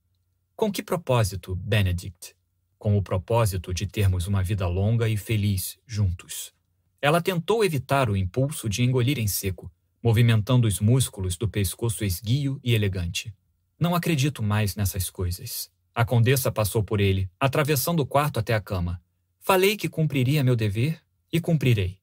Com 0.57 0.73
que 0.73 0.83
propósito, 0.83 1.55
Benedict? 1.55 2.35
Com 2.77 2.99
o 2.99 3.03
propósito 3.03 3.73
de 3.73 3.87
termos 3.87 4.27
uma 4.27 4.43
vida 4.43 4.67
longa 4.67 5.09
e 5.09 5.17
feliz 5.17 5.79
juntos. 5.87 6.53
Ela 7.01 7.23
tentou 7.23 7.65
evitar 7.65 8.11
o 8.11 8.17
impulso 8.17 8.69
de 8.69 8.83
engolir 8.83 9.21
em 9.21 9.29
seco, 9.29 9.71
movimentando 10.03 10.67
os 10.67 10.81
músculos 10.81 11.37
do 11.37 11.49
pescoço 11.49 12.05
esguio 12.05 12.59
e 12.65 12.75
elegante. 12.75 13.33
Não 13.79 13.95
acredito 13.95 14.43
mais 14.43 14.75
nessas 14.75 15.09
coisas. 15.09 15.71
A 15.99 16.05
condessa 16.05 16.53
passou 16.53 16.81
por 16.81 17.01
ele, 17.01 17.29
atravessando 17.41 17.99
o 17.99 18.07
quarto 18.07 18.39
até 18.39 18.55
a 18.55 18.61
cama. 18.61 19.03
Falei 19.41 19.77
que 19.77 19.89
cumpriria 19.89 20.45
meu 20.45 20.55
dever 20.55 21.03
e 21.33 21.41
cumprirei. 21.41 21.99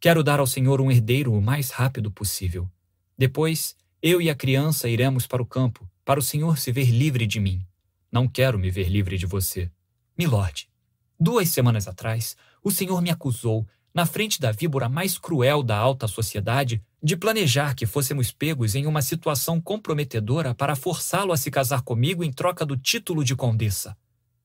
Quero 0.00 0.24
dar 0.24 0.40
ao 0.40 0.46
senhor 0.48 0.80
um 0.80 0.90
herdeiro 0.90 1.32
o 1.32 1.40
mais 1.40 1.70
rápido 1.70 2.10
possível. 2.10 2.68
Depois, 3.16 3.76
eu 4.02 4.20
e 4.20 4.28
a 4.28 4.34
criança 4.34 4.88
iremos 4.88 5.24
para 5.24 5.40
o 5.40 5.46
campo, 5.46 5.88
para 6.04 6.18
o 6.18 6.22
senhor 6.22 6.58
se 6.58 6.72
ver 6.72 6.90
livre 6.90 7.28
de 7.28 7.38
mim. 7.38 7.64
Não 8.10 8.26
quero 8.26 8.58
me 8.58 8.72
ver 8.72 8.88
livre 8.88 9.16
de 9.16 9.24
você. 9.24 9.70
Milord, 10.18 10.68
duas 11.16 11.48
semanas 11.48 11.86
atrás, 11.86 12.36
o 12.60 12.72
senhor 12.72 13.00
me 13.00 13.08
acusou 13.08 13.64
na 13.94 14.04
frente 14.04 14.40
da 14.40 14.50
víbora 14.50 14.88
mais 14.88 15.16
cruel 15.16 15.62
da 15.62 15.76
alta 15.76 16.08
sociedade, 16.08 16.82
de 17.02 17.16
planejar 17.16 17.74
que 17.74 17.86
fôssemos 17.86 18.32
pegos 18.32 18.74
em 18.74 18.86
uma 18.86 19.02
situação 19.02 19.60
comprometedora 19.60 20.54
para 20.54 20.74
forçá-lo 20.74 21.32
a 21.32 21.36
se 21.36 21.50
casar 21.50 21.82
comigo 21.82 22.24
em 22.24 22.32
troca 22.32 22.66
do 22.66 22.76
título 22.76 23.24
de 23.24 23.36
condessa. 23.36 23.96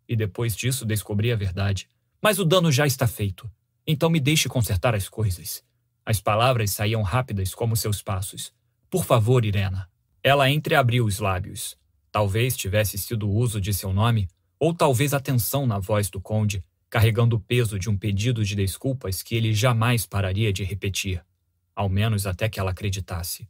E 0.08 0.16
depois 0.16 0.56
disso 0.56 0.86
descobri 0.86 1.32
a 1.32 1.36
verdade. 1.36 1.88
Mas 2.22 2.40
o 2.40 2.46
dano 2.46 2.72
já 2.72 2.86
está 2.86 3.08
feito. 3.08 3.50
Então 3.86 4.10
me 4.10 4.20
deixe 4.20 4.48
consertar 4.48 4.94
as 4.94 5.10
coisas. 5.10 5.64
As 6.06 6.22
palavras 6.22 6.72
saíam 6.72 7.02
rápidas 7.02 7.56
como 7.56 7.76
seus 7.76 8.02
passos. 8.02 8.54
Por 8.90 9.04
favor, 9.04 9.44
Irena. 9.44 9.90
Ela 10.22 10.50
entreabriu 10.50 11.06
os 11.06 11.20
lábios. 11.20 11.76
Talvez 12.12 12.56
tivesse 12.56 12.98
sido 12.98 13.28
o 13.28 13.34
uso 13.34 13.60
de 13.60 13.74
seu 13.74 13.92
nome, 13.92 14.28
ou 14.60 14.74
talvez 14.74 15.14
a 15.14 15.20
tensão 15.20 15.66
na 15.66 15.80
voz 15.80 16.10
do 16.10 16.22
conde, 16.22 16.64
carregando 16.90 17.38
o 17.38 17.40
peso 17.40 17.80
de 17.80 17.90
um 17.90 17.98
pedido 17.98 18.46
de 18.46 18.56
desculpas 18.56 19.24
que 19.24 19.36
ele 19.36 19.54
jamais 19.54 20.06
pararia 20.06 20.54
de 20.54 20.64
repetir, 20.64 21.24
ao 21.76 21.90
menos 21.90 22.26
até 22.28 22.48
que 22.48 22.60
ela 22.60 22.72
acreditasse. 22.72 23.48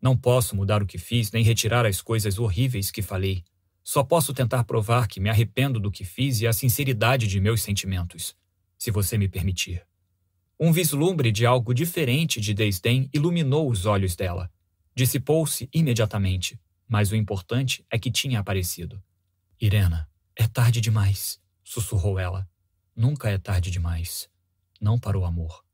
Não 0.00 0.16
posso 0.16 0.56
mudar 0.56 0.82
o 0.82 0.86
que 0.86 0.98
fiz 0.98 1.30
nem 1.30 1.44
retirar 1.44 1.84
as 1.84 2.00
coisas 2.00 2.38
horríveis 2.38 2.90
que 2.90 3.02
falei. 3.02 3.44
Só 3.82 4.02
posso 4.02 4.32
tentar 4.32 4.64
provar 4.64 5.08
que 5.08 5.20
me 5.20 5.28
arrependo 5.28 5.78
do 5.78 5.90
que 5.90 6.04
fiz 6.04 6.40
e 6.40 6.46
a 6.46 6.52
sinceridade 6.52 7.26
de 7.26 7.40
meus 7.40 7.62
sentimentos, 7.62 8.36
se 8.78 8.90
você 8.90 9.18
me 9.18 9.28
permitir. 9.28 9.84
Um 10.58 10.72
vislumbre 10.72 11.32
de 11.32 11.44
algo 11.44 11.74
diferente 11.74 12.40
de 12.40 12.54
desdém 12.54 13.08
iluminou 13.12 13.70
os 13.70 13.86
olhos 13.86 14.14
dela. 14.14 14.50
Dissipou-se 14.94 15.68
imediatamente, 15.72 16.58
mas 16.88 17.10
o 17.12 17.16
importante 17.16 17.84
é 17.90 17.98
que 17.98 18.10
tinha 18.10 18.40
aparecido. 18.40 19.02
Irena, 19.60 20.08
é 20.36 20.46
tarde 20.46 20.80
demais 20.80 21.40
sussurrou 21.70 22.18
ela. 22.18 22.48
Nunca 22.96 23.30
é 23.30 23.38
tarde 23.38 23.70
demais. 23.70 24.28
Não 24.80 24.98
para 24.98 25.16
o 25.16 25.24
amor. 25.24 25.64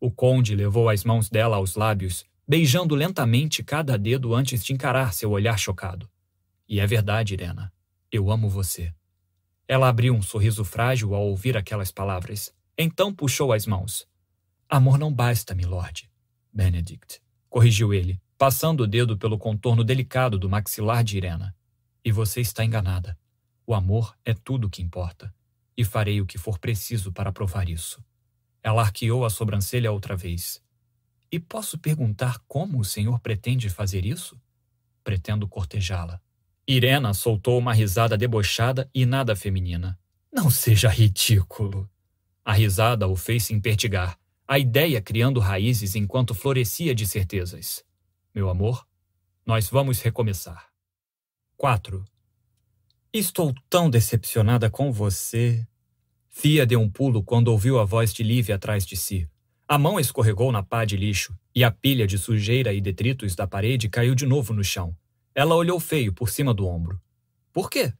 O 0.00 0.10
conde 0.10 0.54
levou 0.54 0.88
as 0.88 1.04
mãos 1.04 1.28
dela 1.28 1.56
aos 1.56 1.76
lábios, 1.76 2.24
beijando 2.48 2.94
lentamente 2.94 3.62
cada 3.62 3.98
dedo 3.98 4.34
antes 4.34 4.64
de 4.64 4.72
encarar 4.72 5.12
seu 5.12 5.30
olhar 5.30 5.58
chocado. 5.58 6.08
E 6.66 6.80
é 6.80 6.86
verdade, 6.86 7.34
Irena. 7.34 7.72
Eu 8.10 8.30
amo 8.30 8.48
você. 8.48 8.94
Ela 9.68 9.88
abriu 9.88 10.14
um 10.14 10.22
sorriso 10.22 10.64
frágil 10.64 11.14
ao 11.14 11.26
ouvir 11.26 11.56
aquelas 11.56 11.92
palavras. 11.92 12.52
Então 12.76 13.14
puxou 13.14 13.52
as 13.52 13.66
mãos. 13.66 14.08
Amor 14.68 14.98
não 14.98 15.12
basta, 15.12 15.54
milord. 15.54 16.10
Benedict. 16.52 17.20
Corrigiu 17.48 17.92
ele, 17.92 18.20
passando 18.38 18.84
o 18.84 18.86
dedo 18.86 19.18
pelo 19.18 19.38
contorno 19.38 19.84
delicado 19.84 20.38
do 20.38 20.48
maxilar 20.48 21.04
de 21.04 21.18
Irena. 21.18 21.54
E 22.04 22.10
você 22.10 22.40
está 22.40 22.64
enganada. 22.64 23.18
O 23.66 23.74
amor 23.74 24.16
é 24.24 24.32
tudo 24.32 24.66
o 24.66 24.70
que 24.70 24.82
importa 24.82 25.32
e 25.76 25.84
farei 25.84 26.20
o 26.20 26.26
que 26.26 26.36
for 26.36 26.58
preciso 26.58 27.12
para 27.12 27.32
provar 27.32 27.68
isso. 27.68 28.02
Ela 28.62 28.82
arqueou 28.82 29.24
a 29.24 29.30
sobrancelha 29.30 29.92
outra 29.92 30.16
vez. 30.16 30.62
E 31.32 31.38
posso 31.38 31.78
perguntar 31.78 32.38
como 32.48 32.78
o 32.78 32.84
senhor 32.84 33.20
pretende 33.20 33.70
fazer 33.70 34.04
isso? 34.04 34.40
Pretendo 35.04 35.48
cortejá-la. 35.48 36.20
Irena 36.66 37.14
soltou 37.14 37.58
uma 37.58 37.72
risada 37.72 38.16
debochada 38.16 38.88
e 38.94 39.06
nada 39.06 39.34
feminina. 39.34 39.98
Não 40.32 40.50
seja 40.50 40.88
ridículo. 40.88 41.88
A 42.44 42.52
risada 42.52 43.06
o 43.08 43.16
fez 43.16 43.44
se 43.44 43.54
impertigar, 43.54 44.18
a 44.46 44.58
ideia 44.58 45.00
criando 45.00 45.38
raízes 45.38 45.94
enquanto 45.94 46.34
florescia 46.34 46.94
de 46.94 47.06
certezas. 47.06 47.84
Meu 48.34 48.48
amor, 48.48 48.86
nós 49.46 49.68
vamos 49.68 50.00
recomeçar. 50.00 50.66
4. 51.56 52.04
Estou 53.12 53.54
tão 53.68 53.90
decepcionada 53.90 54.70
com 54.70 54.92
você. 54.92 55.66
Fia 56.30 56.64
deu 56.64 56.80
um 56.80 56.88
pulo 56.88 57.22
quando 57.22 57.48
ouviu 57.48 57.78
a 57.78 57.84
voz 57.84 58.14
de 58.14 58.22
Lívia 58.22 58.54
atrás 58.54 58.86
de 58.86 58.96
si. 58.96 59.28
A 59.68 59.76
mão 59.76 60.00
escorregou 60.00 60.50
na 60.50 60.62
pá 60.62 60.84
de 60.84 60.96
lixo 60.96 61.36
e 61.54 61.62
a 61.62 61.70
pilha 61.70 62.06
de 62.06 62.16
sujeira 62.16 62.72
e 62.72 62.80
detritos 62.80 63.34
da 63.34 63.46
parede 63.46 63.88
caiu 63.88 64.14
de 64.14 64.24
novo 64.24 64.54
no 64.54 64.64
chão. 64.64 64.96
Ela 65.34 65.54
olhou 65.54 65.78
feio 65.78 66.12
por 66.12 66.30
cima 66.30 66.54
do 66.54 66.66
ombro. 66.66 67.00
Por 67.52 67.68
quê? 67.68 67.92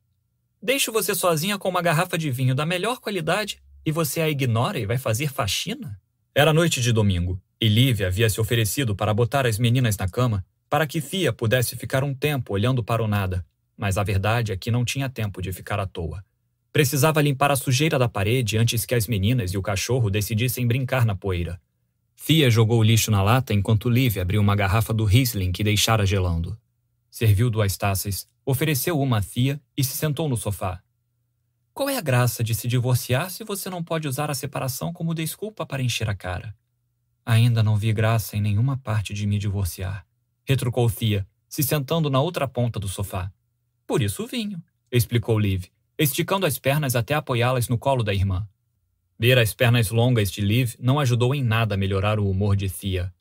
Deixo 0.63 0.93
você 0.93 1.15
sozinha 1.15 1.59
com 1.59 1.69
uma 1.69 1.83
garrafa 1.83 2.17
de 2.17 2.31
vinho 2.31 2.55
da 2.55 2.65
melhor 2.65 3.01
qualidade 3.01 3.61
e 3.85 3.93
você 3.93 4.21
a 4.21 4.29
ignora 4.29 4.79
e 4.79 4.87
vai 4.87 4.97
fazer 4.97 5.29
faxina? 5.29 6.01
Era 6.35 6.53
noite 6.53 6.81
de 6.81 6.93
domingo 6.93 7.41
e 7.61 7.69
Lívia 7.69 8.07
havia 8.07 8.31
se 8.31 8.41
oferecido 8.41 8.97
para 8.97 9.13
botar 9.13 9.47
as 9.47 9.59
meninas 9.59 9.97
na 9.97 10.09
cama 10.09 10.45
para 10.69 10.87
que 10.87 11.01
Fia 11.01 11.33
pudesse 11.33 11.77
ficar 11.77 12.05
um 12.05 12.15
tempo 12.15 12.55
olhando 12.55 12.83
para 12.83 13.03
o 13.03 13.09
nada, 13.09 13.45
mas 13.77 13.99
a 13.99 14.05
verdade 14.05 14.53
é 14.53 14.57
que 14.57 14.71
não 14.71 14.85
tinha 14.85 15.11
tempo 15.11 15.43
de 15.43 15.53
ficar 15.53 15.81
à 15.81 15.87
toa. 15.87 16.25
Precisava 16.73 17.21
limpar 17.21 17.51
a 17.51 17.57
sujeira 17.57 17.99
da 17.99 18.09
parede 18.09 18.57
antes 18.57 18.87
que 18.87 18.95
as 18.95 19.09
meninas 19.09 19.53
e 19.53 19.59
o 19.59 19.63
cachorro 19.63 20.09
decidissem 20.09 20.67
brincar 20.67 21.05
na 21.05 21.17
poeira. 21.17 21.61
Fia 22.15 22.51
jogou 22.51 22.79
o 22.79 22.83
lixo 22.83 23.11
na 23.11 23.23
lata 23.23 23.53
enquanto 23.53 23.89
Liv 23.89 24.19
abriu 24.19 24.41
uma 24.41 24.55
garrafa 24.55 24.93
do 24.93 25.05
Riesling 25.05 25.53
que 25.53 25.65
deixara 25.65 26.07
gelando. 26.07 26.57
Serviu 27.11 27.51
duas 27.51 27.77
taças, 27.77 28.29
ofereceu 28.45 29.01
uma 29.01 29.19
a 29.19 29.23
Fia 29.23 29.61
e 29.77 29.83
se 29.83 29.97
sentou 29.97 30.29
no 30.29 30.37
sofá. 30.37 30.81
Qual 31.75 31.89
é 31.89 31.97
a 31.97 32.01
graça 32.01 32.45
de 32.45 32.55
se 32.55 32.69
divorciar 32.69 33.31
se 33.31 33.43
você 33.43 33.71
não 33.71 33.83
pode 33.83 34.07
usar 34.07 34.31
a 34.31 34.35
separação 34.35 34.93
como 34.93 35.15
desculpa 35.15 35.67
para 35.67 35.83
encher 35.83 36.09
a 36.09 36.15
cara? 36.15 36.55
Ainda 37.25 37.63
não 37.63 37.77
vi 37.77 37.93
graça 37.93 38.37
em 38.37 38.41
nenhuma 38.41 38.77
parte 38.77 39.13
de 39.13 39.27
me 39.27 39.39
divorciar, 39.39 40.07
retrucou 40.45 40.89
Fia, 40.89 41.27
se 41.49 41.63
sentando 41.63 42.09
na 42.11 42.21
outra 42.21 42.47
ponta 42.47 42.79
do 42.79 42.87
sofá. 42.87 43.33
Por 43.87 44.03
isso 44.03 44.27
vinho, 44.27 44.63
explicou 44.93 45.39
Liv, 45.39 45.65
esticando 46.03 46.47
as 46.47 46.59
pernas 46.59 46.97
até 46.97 47.13
apoiá-las 47.13 47.69
no 47.69 47.77
colo 47.77 48.03
da 48.03 48.15
irmã. 48.15 48.49
Ver 49.19 49.39
as 49.39 49.53
pernas 49.53 49.91
longas 49.91 50.31
de 50.31 50.41
Liv 50.41 50.75
não 50.81 50.99
ajudou 50.99 51.35
em 51.35 51.45
nada 51.45 51.75
a 51.75 51.79
melhorar 51.79 52.19
o 52.19 52.29
humor 52.29 52.57
de 52.57 52.71
Thea. 52.71 53.13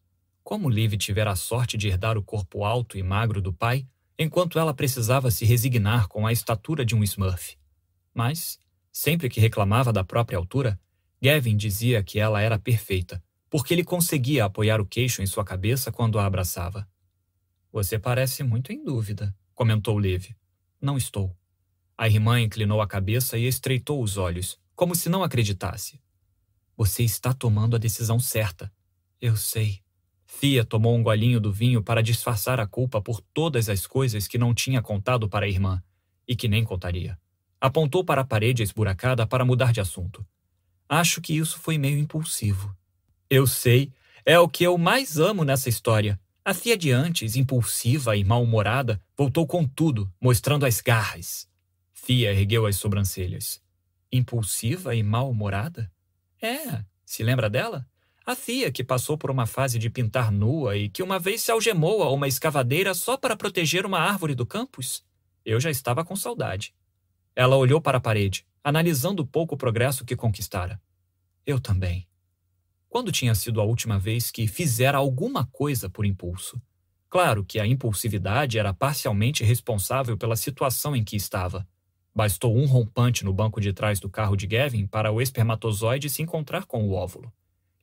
Como 0.41 0.69
Liv 0.69 0.93
tivera 0.95 1.31
a 1.31 1.35
sorte 1.35 1.77
de 1.77 1.89
herdar 1.89 2.17
o 2.17 2.23
corpo 2.23 2.63
alto 2.63 2.97
e 2.97 3.03
magro 3.03 3.41
do 3.41 3.51
pai, 3.51 3.85
enquanto 4.17 4.57
ela 4.57 4.73
precisava 4.73 5.29
se 5.29 5.43
resignar 5.43 6.07
com 6.07 6.25
a 6.25 6.31
estatura 6.31 6.85
de 6.85 6.95
um 6.95 7.03
Smurf. 7.03 7.57
Mas, 8.13 8.57
sempre 8.93 9.27
que 9.27 9.41
reclamava 9.41 9.91
da 9.91 10.03
própria 10.03 10.37
altura, 10.37 10.79
Gavin 11.21 11.57
dizia 11.57 12.01
que 12.01 12.17
ela 12.17 12.41
era 12.41 12.57
perfeita, 12.57 13.21
porque 13.49 13.73
ele 13.73 13.83
conseguia 13.83 14.45
apoiar 14.45 14.79
o 14.79 14.85
queixo 14.85 15.21
em 15.21 15.27
sua 15.27 15.43
cabeça 15.43 15.91
quando 15.91 16.17
a 16.17 16.25
abraçava. 16.25 16.87
Você 17.73 17.99
parece 17.99 18.41
muito 18.41 18.71
em 18.71 18.81
dúvida, 18.83 19.35
comentou 19.53 19.99
Liv. 19.99 20.29
Não 20.81 20.97
estou. 20.97 21.38
A 21.99 22.07
irmã 22.07 22.39
inclinou 22.39 22.81
a 22.81 22.87
cabeça 22.87 23.37
e 23.37 23.45
estreitou 23.45 24.01
os 24.01 24.15
olhos, 24.15 24.57
como 24.73 24.95
se 24.95 25.09
não 25.09 25.21
acreditasse. 25.21 25.99
Você 26.77 27.03
está 27.03 27.33
tomando 27.33 27.75
a 27.75 27.77
decisão 27.77 28.21
certa. 28.21 28.71
Eu 29.19 29.35
sei. 29.35 29.81
Fia 30.25 30.63
tomou 30.63 30.95
um 30.95 31.03
golinho 31.03 31.41
do 31.41 31.51
vinho 31.51 31.83
para 31.83 32.01
disfarçar 32.01 32.57
a 32.57 32.65
culpa 32.65 33.01
por 33.01 33.19
todas 33.33 33.67
as 33.67 33.85
coisas 33.85 34.29
que 34.29 34.37
não 34.37 34.53
tinha 34.53 34.81
contado 34.81 35.27
para 35.27 35.45
a 35.45 35.49
irmã 35.49 35.83
e 36.25 36.37
que 36.37 36.47
nem 36.47 36.63
contaria. 36.63 37.19
Apontou 37.59 38.01
para 38.01 38.21
a 38.21 38.25
parede 38.25 38.63
esburacada 38.63 39.27
para 39.27 39.43
mudar 39.43 39.73
de 39.73 39.81
assunto. 39.81 40.25
Acho 40.87 41.19
que 41.19 41.35
isso 41.37 41.59
foi 41.59 41.77
meio 41.77 41.97
impulsivo. 41.97 42.73
Eu 43.29 43.45
sei. 43.45 43.91
É 44.25 44.39
o 44.39 44.47
que 44.47 44.63
eu 44.63 44.77
mais 44.77 45.17
amo 45.17 45.43
nessa 45.43 45.67
história. 45.67 46.17
A 46.45 46.53
Fia 46.53 46.77
de 46.77 46.93
antes, 46.93 47.35
impulsiva 47.35 48.15
e 48.15 48.23
mal-humorada, 48.23 49.01
voltou 49.17 49.45
com 49.45 49.67
tudo, 49.67 50.09
mostrando 50.21 50.65
as 50.65 50.79
garras. 50.79 51.48
Fia 52.09 52.33
ergueu 52.33 52.65
as 52.65 52.75
sobrancelhas. 52.75 53.61
Impulsiva 54.11 54.95
e 54.95 55.03
mal-humorada? 55.03 55.91
É, 56.41 56.83
Se 57.05 57.21
lembra 57.21 57.47
dela? 57.51 57.87
A 58.25 58.35
Thea 58.35 58.71
que 58.71 58.83
passou 58.83 59.15
por 59.15 59.29
uma 59.29 59.45
fase 59.45 59.77
de 59.77 59.91
pintar 59.91 60.31
nua 60.31 60.75
e 60.75 60.89
que 60.89 61.03
uma 61.03 61.19
vez 61.19 61.43
se 61.43 61.51
algemou 61.51 62.01
a 62.01 62.11
uma 62.11 62.27
escavadeira 62.27 62.95
só 62.95 63.15
para 63.15 63.37
proteger 63.37 63.85
uma 63.85 63.99
árvore 63.99 64.33
do 64.33 64.43
campus? 64.43 65.05
Eu 65.45 65.59
já 65.59 65.69
estava 65.69 66.03
com 66.03 66.15
saudade. 66.15 66.73
Ela 67.35 67.55
olhou 67.57 67.79
para 67.79 67.99
a 67.99 68.01
parede, 68.01 68.43
analisando 68.63 69.21
o 69.21 69.27
pouco 69.27 69.55
progresso 69.55 70.03
que 70.03 70.15
conquistara. 70.15 70.81
Eu 71.45 71.59
também. 71.59 72.07
Quando 72.89 73.11
tinha 73.11 73.35
sido 73.35 73.61
a 73.61 73.63
última 73.63 73.99
vez 73.99 74.31
que 74.31 74.47
fizera 74.47 74.97
alguma 74.97 75.45
coisa 75.45 75.87
por 75.87 76.07
impulso? 76.07 76.59
Claro 77.07 77.45
que 77.45 77.59
a 77.59 77.67
impulsividade 77.67 78.57
era 78.57 78.73
parcialmente 78.73 79.43
responsável 79.43 80.17
pela 80.17 80.35
situação 80.35 80.95
em 80.95 81.03
que 81.03 81.15
estava. 81.15 81.67
Bastou 82.13 82.57
um 82.57 82.65
rompante 82.65 83.23
no 83.23 83.33
banco 83.33 83.61
de 83.61 83.71
trás 83.71 83.99
do 83.99 84.09
carro 84.09 84.35
de 84.35 84.47
Gavin 84.47 84.87
para 84.87 85.11
o 85.11 85.21
espermatozoide 85.21 86.09
se 86.09 86.21
encontrar 86.21 86.65
com 86.65 86.87
o 86.87 86.93
óvulo. 86.93 87.31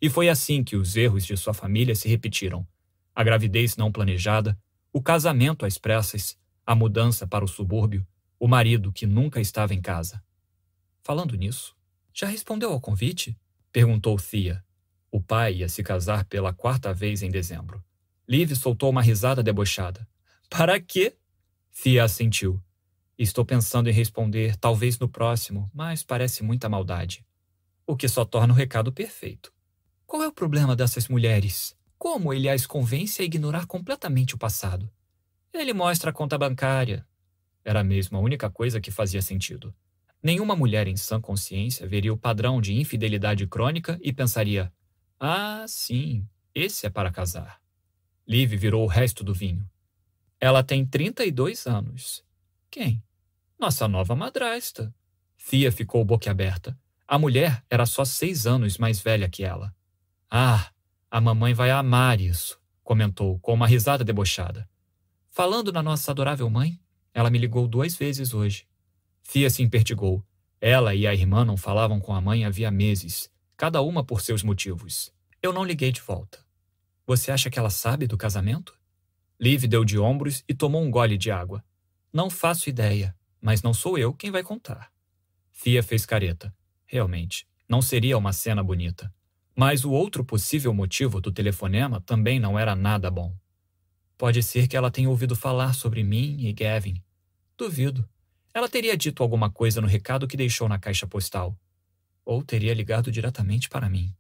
E 0.01 0.11
foi 0.11 0.28
assim 0.28 0.62
que 0.62 0.77
os 0.77 0.97
erros 0.97 1.24
de 1.24 1.36
sua 1.36 1.55
família 1.55 1.94
se 1.94 2.09
repetiram: 2.09 2.66
a 3.15 3.24
gravidez 3.24 3.77
não 3.77 3.90
planejada, 3.90 4.59
o 4.93 5.01
casamento 5.01 5.65
às 5.65 5.78
pressas, 5.78 6.39
a 6.66 6.74
mudança 6.74 7.27
para 7.27 7.44
o 7.44 7.48
subúrbio, 7.48 8.07
o 8.39 8.47
marido 8.47 8.93
que 8.93 9.07
nunca 9.07 9.40
estava 9.40 9.73
em 9.73 9.81
casa. 9.81 10.23
Falando 11.03 11.36
nisso, 11.36 11.77
já 12.12 12.27
respondeu 12.27 12.73
ao 12.73 12.81
convite? 12.81 13.39
perguntou 13.73 14.16
Thea. 14.16 14.65
O 15.11 15.20
pai 15.20 15.57
ia 15.57 15.69
se 15.69 15.82
casar 15.82 16.24
pela 16.24 16.53
quarta 16.53 16.93
vez 16.93 17.23
em 17.23 17.31
dezembro. 17.31 17.82
Liv 18.28 18.55
soltou 18.55 18.90
uma 18.90 19.03
risada 19.03 19.43
debochada. 19.43 20.07
Para 20.51 20.81
quê? 20.81 21.16
Thea 21.82 22.05
assentiu. 22.05 22.61
Estou 23.19 23.45
pensando 23.45 23.89
em 23.89 23.93
responder, 23.93 24.57
talvez 24.57 24.99
no 24.99 25.09
próximo, 25.09 25.71
mas 25.73 26.03
parece 26.03 26.43
muita 26.43 26.69
maldade. 26.69 27.25
O 27.87 27.97
que 27.97 28.09
só 28.09 28.25
torna 28.25 28.53
o 28.53 28.57
recado 28.57 28.93
perfeito. 28.93 29.53
Qual 30.07 30.23
é 30.23 30.29
o 30.29 30.33
problema 30.33 30.77
dessas 30.77 31.09
mulheres? 31.09 31.75
Como 31.99 32.33
ele 32.33 32.49
as 32.49 32.67
convence 32.67 33.23
a 33.23 33.25
ignorar 33.25 33.67
completamente 33.67 34.35
o 34.35 34.39
passado? 34.39 34.91
Ele 35.53 35.73
mostra 35.73 36.11
a 36.11 36.13
conta 36.13 36.37
bancária. 36.37 37.07
Era 37.65 37.83
mesmo 37.83 38.19
a 38.19 38.21
única 38.21 38.51
coisa 38.51 38.81
que 38.81 38.91
fazia 38.91 39.23
sentido. 39.23 39.75
Nenhuma 40.23 40.55
mulher 40.55 40.87
em 40.87 40.97
sã 40.97 41.21
consciência 41.21 41.87
veria 41.87 42.13
o 42.13 42.19
padrão 42.19 42.61
de 42.61 42.75
infidelidade 42.75 43.47
crônica 43.47 43.99
e 44.03 44.13
pensaria: 44.13 44.73
Ah, 45.19 45.65
sim, 45.67 46.29
esse 46.55 46.87
é 46.87 46.91
para 46.91 47.11
casar. 47.11 47.61
Liv 48.29 48.53
virou 48.57 48.85
o 48.85 48.89
resto 48.89 49.25
do 49.25 49.33
vinho. 49.33 49.69
Ela 50.39 50.63
tem 50.63 50.85
32 50.85 51.67
anos. 51.67 52.25
Quem? 52.71 53.03
Nossa 53.59 53.89
nova 53.89 54.15
madrasta. 54.15 54.95
Fia 55.37 55.71
ficou 55.73 56.05
boquiaberta. 56.05 56.79
A 57.07 57.19
mulher 57.19 57.65
era 57.71 57.87
só 57.87 58.05
seis 58.05 58.47
anos 58.47 58.79
mais 58.79 59.01
velha 59.01 59.29
que 59.29 59.45
ela. 59.45 59.75
Ah, 60.31 60.71
a 61.11 61.21
mamãe 61.21 61.55
vai 61.55 61.71
amar 61.71 62.21
isso, 62.21 62.61
comentou 62.83 63.39
com 63.39 63.55
uma 63.55 63.67
risada 63.67 64.05
debochada. 64.05 64.69
Falando 65.31 65.73
na 65.73 65.83
nossa 65.83 66.11
adorável 66.11 66.51
mãe, 66.51 66.81
ela 67.15 67.31
me 67.31 67.39
ligou 67.39 67.69
duas 67.69 67.95
vezes 67.95 68.35
hoje. 68.35 68.67
Fia 69.23 69.49
se 69.49 69.63
impertigou. 69.63 70.25
Ela 70.61 70.95
e 70.95 71.07
a 71.07 71.15
irmã 71.15 71.45
não 71.45 71.57
falavam 71.57 72.01
com 72.01 72.15
a 72.15 72.21
mãe 72.21 72.45
havia 72.45 72.71
meses, 72.71 73.31
cada 73.57 73.81
uma 73.83 74.05
por 74.05 74.21
seus 74.21 74.43
motivos. 74.43 75.13
Eu 75.41 75.53
não 75.53 75.65
liguei 75.65 75.93
de 75.93 76.01
volta. 76.01 76.45
Você 77.07 77.31
acha 77.31 77.49
que 77.49 77.59
ela 77.59 77.71
sabe 77.71 78.07
do 78.07 78.17
casamento? 78.17 78.77
Liv 79.39 79.65
deu 79.67 79.85
de 79.85 79.99
ombros 79.99 80.43
e 80.49 80.55
tomou 80.55 80.83
um 80.83 80.91
gole 80.91 81.17
de 81.17 81.31
água. 81.31 81.65
Não 82.12 82.31
faço 82.31 82.69
ideia, 82.69 83.15
mas 83.41 83.62
não 83.62 83.74
sou 83.74 83.99
eu 83.99 84.12
quem 84.12 84.31
vai 84.31 84.43
contar. 84.43 84.91
Fia 85.53 85.83
fez 85.83 86.05
careta. 86.07 86.55
Realmente, 86.87 87.47
não 87.69 87.83
seria 87.83 88.16
uma 88.16 88.33
cena 88.33 88.62
bonita. 88.62 89.12
Mas 89.55 89.85
o 89.85 89.91
outro 89.91 90.24
possível 90.24 90.73
motivo 90.74 91.20
do 91.20 91.33
telefonema 91.33 92.01
também 92.01 92.39
não 92.39 92.59
era 92.59 92.77
nada 92.77 93.11
bom. 93.11 93.35
Pode 94.19 94.43
ser 94.43 94.69
que 94.69 94.77
ela 94.77 94.91
tenha 94.91 95.09
ouvido 95.09 95.35
falar 95.35 95.74
sobre 95.74 96.03
mim 96.03 96.37
e 96.41 96.53
Gavin. 96.53 97.03
Duvido. 97.57 98.09
Ela 98.53 98.69
teria 98.69 98.97
dito 98.97 99.23
alguma 99.23 99.51
coisa 99.51 99.81
no 99.81 99.87
recado 99.87 100.27
que 100.27 100.37
deixou 100.37 100.69
na 100.69 100.78
caixa 100.78 101.07
postal. 101.07 101.59
Ou 102.24 102.43
teria 102.43 102.73
ligado 102.73 103.11
diretamente 103.11 103.69
para 103.69 103.89
mim. 103.89 104.15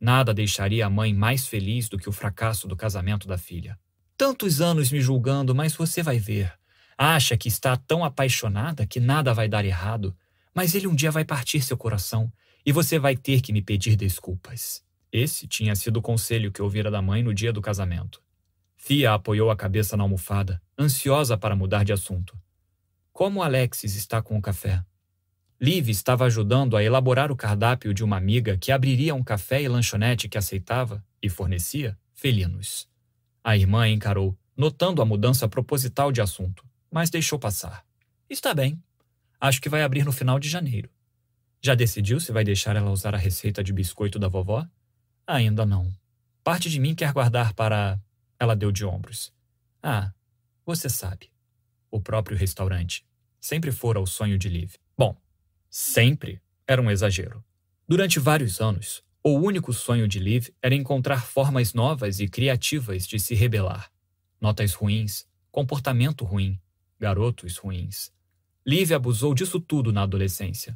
Nada 0.00 0.34
deixaria 0.34 0.86
a 0.86 0.90
mãe 0.90 1.14
mais 1.14 1.46
feliz 1.46 1.88
do 1.88 1.98
que 1.98 2.08
o 2.08 2.12
fracasso 2.12 2.66
do 2.66 2.76
casamento 2.76 3.26
da 3.28 3.38
filha. 3.38 3.78
Tantos 4.16 4.60
anos 4.60 4.90
me 4.90 5.00
julgando, 5.00 5.54
mas 5.54 5.74
você 5.74 6.02
vai 6.02 6.18
ver. 6.18 6.52
Acha 6.96 7.36
que 7.36 7.48
está 7.48 7.76
tão 7.76 8.04
apaixonada 8.04 8.86
que 8.86 9.00
nada 9.00 9.32
vai 9.32 9.48
dar 9.48 9.64
errado, 9.64 10.16
mas 10.54 10.74
ele 10.74 10.86
um 10.86 10.94
dia 10.94 11.10
vai 11.10 11.24
partir 11.24 11.62
seu 11.62 11.76
coração 11.76 12.32
e 12.64 12.72
você 12.72 12.98
vai 12.98 13.16
ter 13.16 13.40
que 13.40 13.52
me 13.52 13.62
pedir 13.62 13.96
desculpas. 13.96 14.84
Esse 15.10 15.46
tinha 15.46 15.74
sido 15.74 15.98
o 15.98 16.02
conselho 16.02 16.52
que 16.52 16.62
ouvira 16.62 16.90
da 16.90 17.02
mãe 17.02 17.22
no 17.22 17.34
dia 17.34 17.52
do 17.52 17.60
casamento. 17.60 18.22
Fia 18.76 19.14
apoiou 19.14 19.50
a 19.50 19.56
cabeça 19.56 19.96
na 19.96 20.02
almofada, 20.02 20.60
ansiosa 20.78 21.36
para 21.36 21.54
mudar 21.54 21.84
de 21.84 21.92
assunto. 21.92 22.36
Como 23.12 23.42
Alexis 23.42 23.94
está 23.94 24.22
com 24.22 24.36
o 24.36 24.42
café? 24.42 24.82
Liv 25.60 25.90
estava 25.90 26.24
ajudando 26.24 26.76
a 26.76 26.82
elaborar 26.82 27.30
o 27.30 27.36
cardápio 27.36 27.94
de 27.94 28.02
uma 28.02 28.16
amiga 28.16 28.56
que 28.56 28.72
abriria 28.72 29.14
um 29.14 29.22
café 29.22 29.62
e 29.62 29.68
lanchonete 29.68 30.28
que 30.28 30.36
aceitava 30.36 31.04
e 31.22 31.28
fornecia 31.28 31.96
felinos. 32.12 32.88
A 33.44 33.56
irmã 33.56 33.88
encarou, 33.88 34.36
notando 34.56 35.00
a 35.00 35.04
mudança 35.04 35.46
proposital 35.48 36.10
de 36.10 36.20
assunto, 36.20 36.64
mas 36.92 37.08
deixou 37.08 37.38
passar. 37.38 37.84
Está 38.28 38.52
bem. 38.52 38.80
Acho 39.40 39.60
que 39.60 39.68
vai 39.68 39.82
abrir 39.82 40.04
no 40.04 40.12
final 40.12 40.38
de 40.38 40.48
janeiro. 40.48 40.90
Já 41.60 41.74
decidiu 41.74 42.20
se 42.20 42.30
vai 42.30 42.44
deixar 42.44 42.76
ela 42.76 42.90
usar 42.90 43.14
a 43.14 43.18
receita 43.18 43.64
de 43.64 43.72
biscoito 43.72 44.18
da 44.18 44.28
vovó? 44.28 44.68
Ainda 45.26 45.64
não. 45.64 45.90
Parte 46.44 46.68
de 46.68 46.78
mim 46.78 46.94
quer 46.94 47.12
guardar 47.12 47.54
para. 47.54 47.98
Ela 48.38 48.54
deu 48.54 48.70
de 48.70 48.84
ombros. 48.84 49.32
Ah, 49.82 50.12
você 50.66 50.88
sabe. 50.88 51.30
O 51.90 52.00
próprio 52.00 52.36
restaurante. 52.36 53.06
Sempre 53.40 53.72
fora 53.72 54.00
o 54.00 54.06
sonho 54.06 54.36
de 54.36 54.48
Liv. 54.48 54.74
Bom, 54.96 55.16
sempre 55.70 56.42
era 56.66 56.82
um 56.82 56.90
exagero. 56.90 57.44
Durante 57.88 58.18
vários 58.18 58.60
anos, 58.60 59.02
o 59.22 59.30
único 59.30 59.72
sonho 59.72 60.08
de 60.08 60.18
Liv 60.18 60.48
era 60.60 60.74
encontrar 60.74 61.24
formas 61.24 61.74
novas 61.74 62.20
e 62.20 62.28
criativas 62.28 63.06
de 63.06 63.18
se 63.18 63.34
rebelar. 63.34 63.90
Notas 64.40 64.74
ruins, 64.74 65.26
comportamento 65.50 66.24
ruim, 66.24 66.60
garotos 67.02 67.56
ruins. 67.56 68.12
Liv 68.64 68.92
abusou 68.92 69.34
disso 69.34 69.58
tudo 69.58 69.92
na 69.92 70.02
adolescência. 70.02 70.72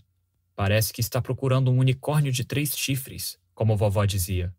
Parece 0.57 0.93
que 0.93 1.01
está 1.01 1.23
procurando 1.23 1.71
um 1.71 1.79
unicórnio 1.79 2.33
de 2.33 2.45
três 2.45 2.77
chifres, 2.77 3.39
como 3.55 3.77
vovó 3.77 4.05
dizia. 4.05 4.53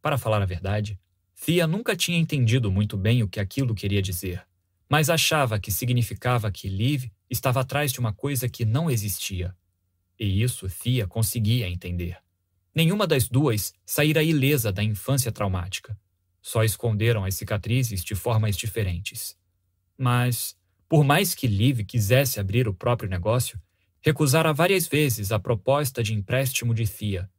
Para 0.00 0.16
falar 0.16 0.40
a 0.40 0.46
verdade, 0.46 0.98
Thea 1.44 1.66
nunca 1.66 1.94
tinha 1.94 2.16
entendido 2.16 2.72
muito 2.72 2.96
bem 2.96 3.22
o 3.22 3.28
que 3.28 3.38
aquilo 3.38 3.74
queria 3.74 4.00
dizer, 4.00 4.42
mas 4.88 5.10
achava 5.10 5.60
que 5.60 5.70
significava 5.70 6.50
que 6.50 6.66
Liv 6.66 7.10
estava 7.28 7.60
atrás 7.60 7.92
de 7.92 8.00
uma 8.00 8.14
coisa 8.14 8.48
que 8.48 8.64
não 8.64 8.90
existia. 8.90 9.54
E 10.18 10.42
isso 10.42 10.66
Thea 10.66 11.06
conseguia 11.06 11.68
entender. 11.68 12.16
Nenhuma 12.74 13.06
das 13.06 13.28
duas 13.28 13.74
saíra 13.84 14.22
ilesa 14.22 14.72
da 14.72 14.82
infância 14.82 15.30
traumática. 15.30 15.94
Só 16.40 16.64
esconderam 16.64 17.22
as 17.22 17.34
cicatrizes 17.34 18.02
de 18.02 18.14
formas 18.14 18.56
diferentes. 18.56 19.36
Mas, 19.98 20.56
por 20.92 21.02
mais 21.04 21.34
que 21.34 21.46
Liv 21.46 21.86
quisesse 21.86 22.38
abrir 22.38 22.68
o 22.68 22.74
próprio 22.74 23.08
negócio, 23.08 23.58
Recusara 24.04 24.52
várias 24.52 24.86
vezes 24.86 25.32
a 25.32 25.38
proposta 25.38 26.02
de 26.02 26.12
empréstimo 26.12 26.74
de 26.74 26.86
Thea. 26.86 27.30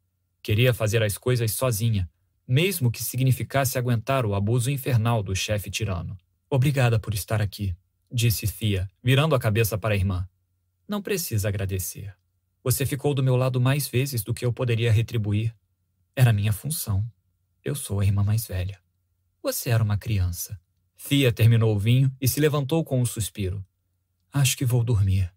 Queria 0.41 0.73
fazer 0.73 1.03
as 1.03 1.19
coisas 1.19 1.51
sozinha, 1.51 2.09
mesmo 2.47 2.89
que 2.89 3.03
significasse 3.03 3.77
aguentar 3.77 4.25
o 4.25 4.33
abuso 4.33 4.71
infernal 4.71 5.21
do 5.21 5.35
chefe 5.35 5.69
tirano. 5.69 6.17
Obrigada 6.49 6.97
por 6.97 7.13
estar 7.13 7.43
aqui, 7.43 7.75
disse 8.11 8.47
Thea, 8.47 8.89
virando 9.03 9.35
a 9.35 9.39
cabeça 9.39 9.77
para 9.77 9.93
a 9.93 9.97
irmã. 9.97 10.27
Não 10.87 10.99
precisa 10.99 11.47
agradecer. 11.47 12.11
Você 12.63 12.87
ficou 12.87 13.13
do 13.13 13.21
meu 13.21 13.35
lado 13.35 13.61
mais 13.61 13.87
vezes 13.87 14.23
do 14.23 14.33
que 14.33 14.43
eu 14.43 14.51
poderia 14.51 14.91
retribuir. 14.91 15.53
Era 16.15 16.33
minha 16.33 16.51
função. 16.51 17.05
Eu 17.63 17.75
sou 17.75 17.99
a 17.99 18.03
irmã 18.03 18.23
mais 18.23 18.47
velha. 18.47 18.79
Você 19.43 19.69
era 19.69 19.83
uma 19.83 19.97
criança. 19.97 20.59
Thea 21.07 21.33
terminou 21.33 21.75
o 21.75 21.79
vinho 21.79 22.09
e 22.19 22.29
se 22.29 22.39
levantou 22.39 22.81
com 22.81 23.01
um 23.01 23.05
suspiro. 23.05 23.63
Acho 24.31 24.55
que 24.55 24.63
vou 24.63 24.85
dormir. 24.85 25.33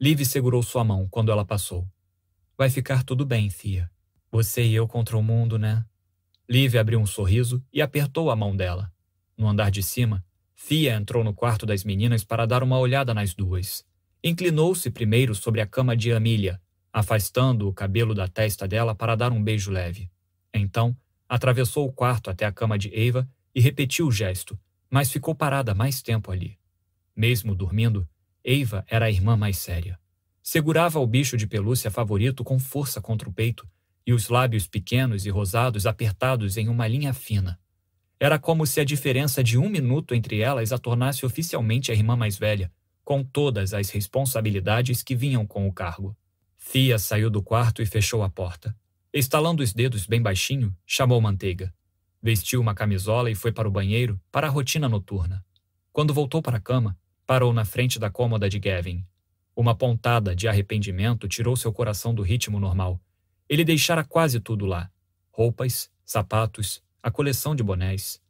Liv 0.00 0.24
segurou 0.24 0.64
sua 0.64 0.82
mão 0.82 1.06
quando 1.08 1.30
ela 1.30 1.44
passou. 1.44 1.86
Vai 2.58 2.68
ficar 2.68 3.04
tudo 3.04 3.24
bem, 3.24 3.48
Fia. 3.50 3.88
Você 4.32 4.64
e 4.64 4.74
eu 4.74 4.88
contra 4.88 5.16
o 5.16 5.22
mundo, 5.22 5.58
né? 5.58 5.84
Liv 6.48 6.76
abriu 6.76 6.98
um 6.98 7.06
sorriso 7.06 7.62
e 7.72 7.80
apertou 7.80 8.32
a 8.32 8.36
mão 8.36 8.56
dela. 8.56 8.92
No 9.38 9.46
andar 9.46 9.70
de 9.70 9.80
cima, 9.80 10.24
Fia 10.56 10.96
entrou 10.96 11.22
no 11.22 11.32
quarto 11.32 11.64
das 11.64 11.84
meninas 11.84 12.24
para 12.24 12.44
dar 12.44 12.62
uma 12.62 12.78
olhada 12.78 13.14
nas 13.14 13.32
duas. 13.32 13.84
Inclinou-se 14.24 14.90
primeiro 14.90 15.36
sobre 15.36 15.60
a 15.60 15.66
cama 15.66 15.96
de 15.96 16.12
Amília, 16.12 16.60
afastando 16.92 17.68
o 17.68 17.72
cabelo 17.72 18.12
da 18.12 18.26
testa 18.26 18.66
dela 18.66 18.92
para 18.92 19.14
dar 19.14 19.30
um 19.30 19.42
beijo 19.42 19.70
leve. 19.70 20.10
Então, 20.52 20.96
atravessou 21.28 21.86
o 21.86 21.92
quarto 21.92 22.28
até 22.28 22.44
a 22.44 22.52
cama 22.52 22.76
de 22.76 22.92
Eva 22.92 23.28
e 23.54 23.60
repetiu 23.60 24.08
o 24.08 24.12
gesto, 24.12 24.58
mas 24.90 25.10
ficou 25.10 25.34
parada 25.34 25.74
mais 25.74 26.02
tempo 26.02 26.32
ali. 26.32 26.58
Mesmo 27.14 27.54
dormindo, 27.54 28.08
Eva 28.44 28.84
era 28.88 29.06
a 29.06 29.10
irmã 29.10 29.36
mais 29.36 29.58
séria. 29.58 29.98
Segurava 30.42 30.98
o 30.98 31.06
bicho 31.06 31.36
de 31.36 31.46
pelúcia 31.46 31.90
favorito 31.90 32.42
com 32.42 32.58
força 32.58 33.00
contra 33.00 33.28
o 33.28 33.32
peito, 33.32 33.68
e 34.06 34.12
os 34.12 34.28
lábios 34.28 34.66
pequenos 34.66 35.26
e 35.26 35.30
rosados 35.30 35.86
apertados 35.86 36.56
em 36.56 36.68
uma 36.68 36.88
linha 36.88 37.12
fina. 37.12 37.60
Era 38.18 38.38
como 38.38 38.66
se 38.66 38.80
a 38.80 38.84
diferença 38.84 39.44
de 39.44 39.56
um 39.56 39.68
minuto 39.68 40.14
entre 40.14 40.40
elas 40.40 40.72
a 40.72 40.78
tornasse 40.78 41.24
oficialmente 41.24 41.92
a 41.92 41.94
irmã 41.94 42.16
mais 42.16 42.36
velha, 42.36 42.72
com 43.04 43.22
todas 43.22 43.72
as 43.72 43.90
responsabilidades 43.90 45.02
que 45.02 45.14
vinham 45.14 45.46
com 45.46 45.68
o 45.68 45.72
cargo. 45.72 46.16
Fia 46.56 46.98
saiu 46.98 47.30
do 47.30 47.42
quarto 47.42 47.80
e 47.82 47.86
fechou 47.86 48.22
a 48.22 48.28
porta. 48.28 48.76
Estalando 49.12 49.62
os 49.62 49.72
dedos 49.72 50.06
bem 50.06 50.20
baixinho, 50.20 50.76
chamou 50.86 51.20
Manteiga. 51.20 51.72
Vestiu 52.22 52.60
uma 52.60 52.74
camisola 52.74 53.30
e 53.30 53.34
foi 53.34 53.50
para 53.50 53.66
o 53.66 53.70
banheiro 53.70 54.20
para 54.30 54.46
a 54.46 54.50
rotina 54.50 54.88
noturna. 54.88 55.44
Quando 55.92 56.12
voltou 56.12 56.42
para 56.42 56.58
a 56.58 56.60
cama, 56.60 56.98
parou 57.26 57.52
na 57.52 57.64
frente 57.64 57.98
da 57.98 58.10
cômoda 58.10 58.48
de 58.48 58.58
Gavin. 58.58 59.04
Uma 59.56 59.74
pontada 59.74 60.36
de 60.36 60.46
arrependimento 60.46 61.26
tirou 61.26 61.56
seu 61.56 61.72
coração 61.72 62.14
do 62.14 62.22
ritmo 62.22 62.60
normal. 62.60 63.00
Ele 63.48 63.64
deixara 63.64 64.04
quase 64.04 64.38
tudo 64.38 64.66
lá: 64.66 64.90
roupas, 65.30 65.90
sapatos, 66.04 66.82
a 67.02 67.10
coleção 67.10 67.54
de 67.54 67.62
bonés. 67.62 68.20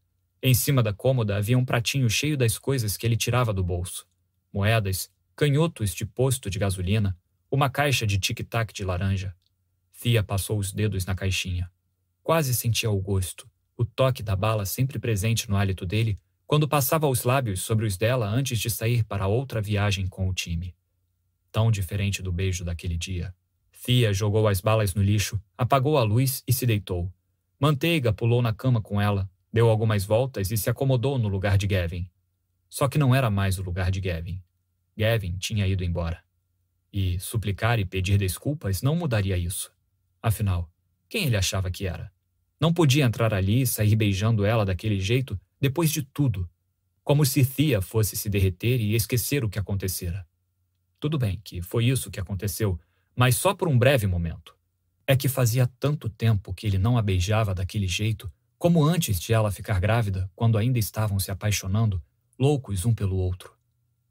Em 0.42 0.54
cima 0.54 0.82
da 0.82 0.92
cômoda 0.92 1.36
havia 1.36 1.58
um 1.58 1.64
pratinho 1.64 2.08
cheio 2.08 2.36
das 2.36 2.58
coisas 2.58 2.96
que 2.96 3.04
ele 3.04 3.16
tirava 3.16 3.52
do 3.52 3.64
bolso: 3.64 4.06
moedas, 4.52 5.10
canhotos 5.34 5.94
de 5.94 6.06
posto 6.06 6.48
de 6.48 6.58
gasolina, 6.58 7.18
uma 7.50 7.68
caixa 7.68 8.06
de 8.06 8.18
tic-tac 8.18 8.72
de 8.72 8.84
laranja. 8.84 9.34
Fia 9.92 10.22
passou 10.22 10.58
os 10.58 10.72
dedos 10.72 11.04
na 11.04 11.14
caixinha. 11.14 11.70
Quase 12.22 12.54
sentia 12.54 12.90
o 12.90 13.00
gosto, 13.00 13.50
o 13.80 13.84
toque 13.86 14.22
da 14.22 14.36
bala 14.36 14.66
sempre 14.66 14.98
presente 14.98 15.48
no 15.48 15.56
hálito 15.56 15.86
dele 15.86 16.18
quando 16.46 16.68
passava 16.68 17.08
os 17.08 17.24
lábios 17.24 17.62
sobre 17.62 17.86
os 17.86 17.96
dela 17.96 18.28
antes 18.28 18.58
de 18.58 18.68
sair 18.68 19.02
para 19.04 19.26
outra 19.26 19.58
viagem 19.58 20.06
com 20.06 20.28
o 20.28 20.34
time. 20.34 20.76
Tão 21.50 21.70
diferente 21.70 22.22
do 22.22 22.30
beijo 22.30 22.62
daquele 22.62 22.98
dia. 22.98 23.34
Fia 23.72 24.12
jogou 24.12 24.46
as 24.46 24.60
balas 24.60 24.94
no 24.94 25.02
lixo, 25.02 25.40
apagou 25.56 25.96
a 25.96 26.02
luz 26.02 26.42
e 26.46 26.52
se 26.52 26.66
deitou. 26.66 27.10
Manteiga 27.58 28.12
pulou 28.12 28.42
na 28.42 28.52
cama 28.52 28.82
com 28.82 29.00
ela, 29.00 29.30
deu 29.50 29.70
algumas 29.70 30.04
voltas 30.04 30.50
e 30.50 30.58
se 30.58 30.68
acomodou 30.68 31.18
no 31.18 31.28
lugar 31.28 31.56
de 31.56 31.66
Gavin. 31.66 32.06
Só 32.68 32.86
que 32.86 32.98
não 32.98 33.14
era 33.14 33.30
mais 33.30 33.58
o 33.58 33.62
lugar 33.62 33.90
de 33.90 34.02
Gavin. 34.02 34.42
Gavin 34.94 35.38
tinha 35.38 35.66
ido 35.66 35.82
embora. 35.82 36.22
E 36.92 37.18
suplicar 37.18 37.78
e 37.78 37.86
pedir 37.86 38.18
desculpas 38.18 38.82
não 38.82 38.94
mudaria 38.94 39.38
isso. 39.38 39.72
Afinal, 40.22 40.70
quem 41.08 41.24
ele 41.24 41.36
achava 41.36 41.70
que 41.70 41.86
era? 41.86 42.12
Não 42.60 42.74
podia 42.74 43.04
entrar 43.04 43.32
ali 43.32 43.62
e 43.62 43.66
sair 43.66 43.96
beijando 43.96 44.44
ela 44.44 44.66
daquele 44.66 45.00
jeito 45.00 45.40
depois 45.58 45.90
de 45.90 46.02
tudo, 46.02 46.48
como 47.02 47.24
se 47.24 47.44
Thea 47.44 47.80
fosse 47.80 48.16
se 48.16 48.28
derreter 48.28 48.80
e 48.80 48.94
esquecer 48.94 49.42
o 49.42 49.48
que 49.48 49.58
acontecera. 49.58 50.26
Tudo 51.00 51.18
bem 51.18 51.40
que 51.42 51.62
foi 51.62 51.86
isso 51.86 52.10
que 52.10 52.20
aconteceu, 52.20 52.78
mas 53.16 53.36
só 53.36 53.54
por 53.54 53.66
um 53.66 53.78
breve 53.78 54.06
momento. 54.06 54.54
É 55.06 55.16
que 55.16 55.28
fazia 55.28 55.66
tanto 55.80 56.08
tempo 56.08 56.52
que 56.52 56.66
ele 56.66 56.78
não 56.78 56.98
a 56.98 57.02
beijava 57.02 57.54
daquele 57.54 57.88
jeito, 57.88 58.30
como 58.58 58.84
antes 58.84 59.18
de 59.18 59.32
ela 59.32 59.50
ficar 59.50 59.80
grávida, 59.80 60.30
quando 60.36 60.58
ainda 60.58 60.78
estavam 60.78 61.18
se 61.18 61.30
apaixonando, 61.30 62.02
loucos 62.38 62.84
um 62.84 62.94
pelo 62.94 63.16
outro. 63.16 63.54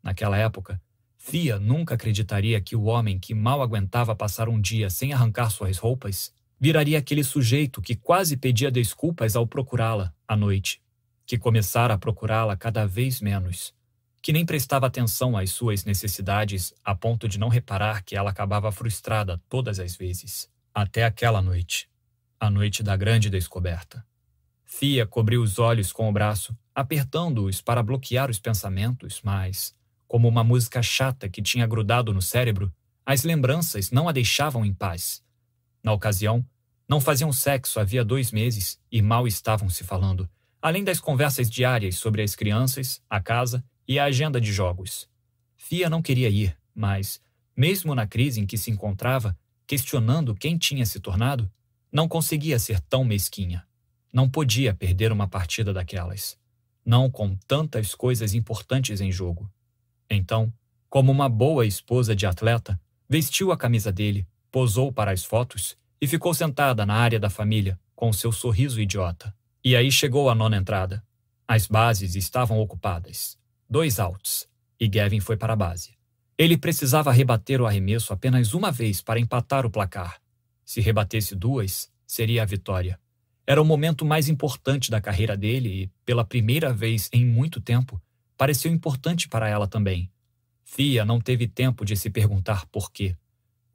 Naquela 0.01 0.37
época, 0.37 0.81
Fia 1.21 1.59
nunca 1.59 1.95
acreditaria 1.95 2.59
que 2.61 2.75
o 2.75 2.83
homem 2.83 3.19
que 3.19 3.33
mal 3.35 3.61
aguentava 3.61 4.15
passar 4.15 4.47
um 4.49 4.59
dia 4.59 4.89
sem 4.89 5.13
arrancar 5.13 5.49
suas 5.51 5.77
roupas 5.77 6.33
viraria 6.59 6.99
aquele 6.99 7.23
sujeito 7.23 7.81
que 7.81 7.95
quase 7.95 8.35
pedia 8.35 8.69
desculpas 8.69 9.35
ao 9.35 9.47
procurá-la 9.47 10.13
à 10.27 10.35
noite, 10.35 10.81
que 11.25 11.37
começara 11.37 11.93
a 11.93 11.97
procurá-la 11.97 12.57
cada 12.57 12.85
vez 12.85 13.21
menos, 13.21 13.73
que 14.21 14.33
nem 14.33 14.45
prestava 14.45 14.87
atenção 14.87 15.37
às 15.37 15.51
suas 15.51 15.85
necessidades 15.85 16.73
a 16.83 16.93
ponto 16.93 17.27
de 17.27 17.39
não 17.39 17.47
reparar 17.47 18.03
que 18.03 18.15
ela 18.15 18.29
acabava 18.29 18.71
frustrada 18.71 19.41
todas 19.47 19.79
as 19.79 19.95
vezes. 19.95 20.49
Até 20.73 21.05
aquela 21.05 21.41
noite, 21.41 21.89
a 22.39 22.49
noite 22.49 22.83
da 22.83 22.95
grande 22.95 23.29
descoberta. 23.29 24.05
Fia 24.65 25.05
cobriu 25.05 25.41
os 25.41 25.57
olhos 25.57 25.91
com 25.91 26.09
o 26.09 26.11
braço, 26.11 26.55
apertando-os 26.75 27.61
para 27.61 27.81
bloquear 27.81 28.29
os 28.29 28.39
pensamentos, 28.39 29.21
mas, 29.23 29.73
como 30.07 30.27
uma 30.27 30.43
música 30.43 30.81
chata 30.81 31.27
que 31.27 31.41
tinha 31.41 31.65
grudado 31.65 32.13
no 32.13 32.21
cérebro, 32.21 32.71
as 33.05 33.23
lembranças 33.23 33.89
não 33.89 34.07
a 34.07 34.11
deixavam 34.11 34.65
em 34.65 34.73
paz. 34.73 35.23
Na 35.83 35.93
ocasião, 35.93 36.45
não 36.87 36.99
faziam 36.99 37.31
sexo 37.31 37.79
havia 37.79 38.03
dois 38.03 38.31
meses 38.31 38.79
e 38.91 39.01
mal 39.01 39.27
estavam 39.27 39.69
se 39.69 39.83
falando, 39.83 40.29
além 40.61 40.83
das 40.83 40.99
conversas 40.99 41.49
diárias 41.49 41.95
sobre 41.95 42.21
as 42.21 42.35
crianças, 42.35 43.01
a 43.09 43.21
casa 43.21 43.63
e 43.87 43.99
a 43.99 44.05
agenda 44.05 44.41
de 44.41 44.51
jogos. 44.51 45.07
Fia 45.55 45.89
não 45.89 46.01
queria 46.01 46.29
ir, 46.29 46.57
mas, 46.73 47.21
mesmo 47.55 47.93
na 47.93 48.07
crise 48.07 48.39
em 48.39 48.45
que 48.45 48.57
se 48.57 48.71
encontrava, 48.71 49.37
questionando 49.67 50.33
quem 50.33 50.57
tinha 50.57 50.85
se 50.85 50.99
tornado, 50.99 51.51
não 51.91 52.07
conseguia 52.07 52.57
ser 52.57 52.79
tão 52.81 53.03
mesquinha. 53.03 53.65
Não 54.11 54.29
podia 54.29 54.73
perder 54.73 55.11
uma 55.11 55.27
partida 55.27 55.71
daquelas. 55.71 56.37
Não 56.83 57.09
com 57.09 57.35
tantas 57.47 57.93
coisas 57.93 58.33
importantes 58.33 59.01
em 59.01 59.11
jogo. 59.11 59.51
Então, 60.09 60.51
como 60.89 61.11
uma 61.11 61.29
boa 61.29 61.65
esposa 61.67 62.15
de 62.15 62.25
atleta, 62.25 62.79
vestiu 63.07 63.51
a 63.51 63.57
camisa 63.57 63.91
dele, 63.91 64.25
posou 64.51 64.91
para 64.91 65.11
as 65.11 65.23
fotos 65.23 65.77
e 66.01 66.07
ficou 66.07 66.33
sentada 66.33 66.85
na 66.85 66.95
área 66.95 67.19
da 67.19 67.29
família, 67.29 67.79
com 67.95 68.11
seu 68.13 68.31
sorriso 68.31 68.79
idiota. 68.79 69.33
E 69.63 69.75
aí 69.75 69.91
chegou 69.91 70.29
a 70.29 70.35
nona 70.35 70.57
entrada. 70.57 71.03
As 71.47 71.67
bases 71.67 72.15
estavam 72.15 72.59
ocupadas. 72.59 73.37
Dois 73.69 73.99
outs. 73.99 74.47
E 74.79 74.87
Gavin 74.87 75.19
foi 75.19 75.35
para 75.35 75.53
a 75.53 75.55
base. 75.55 75.97
Ele 76.37 76.57
precisava 76.57 77.11
rebater 77.11 77.59
o 77.59 77.65
arremesso 77.65 78.13
apenas 78.13 78.53
uma 78.53 78.71
vez 78.71 79.01
para 79.01 79.19
empatar 79.19 79.65
o 79.65 79.69
placar. 79.69 80.21
Se 80.63 80.79
rebatesse 80.79 81.35
duas, 81.35 81.91
seria 82.07 82.43
a 82.43 82.45
vitória. 82.45 82.97
Era 83.45 83.61
o 83.61 83.65
momento 83.65 84.05
mais 84.05 84.29
importante 84.29 84.89
da 84.89 85.01
carreira 85.01 85.35
dele 85.35 85.83
e, 85.83 85.91
pela 86.05 86.23
primeira 86.23 86.71
vez 86.71 87.09
em 87.11 87.25
muito 87.25 87.59
tempo, 87.59 88.01
pareceu 88.37 88.71
importante 88.71 89.27
para 89.27 89.49
ela 89.49 89.67
também. 89.67 90.09
Fia 90.63 91.03
não 91.03 91.19
teve 91.19 91.47
tempo 91.47 91.83
de 91.83 91.97
se 91.97 92.09
perguntar 92.09 92.65
por 92.67 92.91
quê. 92.91 93.17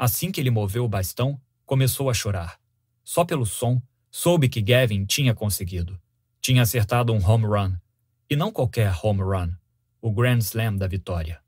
Assim 0.05 0.31
que 0.31 0.39
ele 0.39 0.51
moveu 0.51 0.85
o 0.85 0.89
bastão, 0.89 1.41
começou 1.65 2.11
a 2.11 2.13
chorar. 2.13 2.61
Só 3.03 3.25
pelo 3.25 3.47
som, 3.47 3.81
soube 4.11 4.51
que 4.51 4.61
Gavin 4.61 5.07
tinha 5.07 5.35
conseguido. 5.35 5.99
Tinha 6.43 6.61
acertado 6.61 7.11
um 7.15 7.27
home 7.27 7.47
run. 7.47 7.73
E 8.29 8.37
não 8.37 8.53
qualquer 8.53 8.95
home 9.03 9.23
run, 9.23 9.51
o 10.03 10.13
Grand 10.13 10.41
Slam 10.41 10.77
da 10.77 10.87
vitória. 10.87 11.41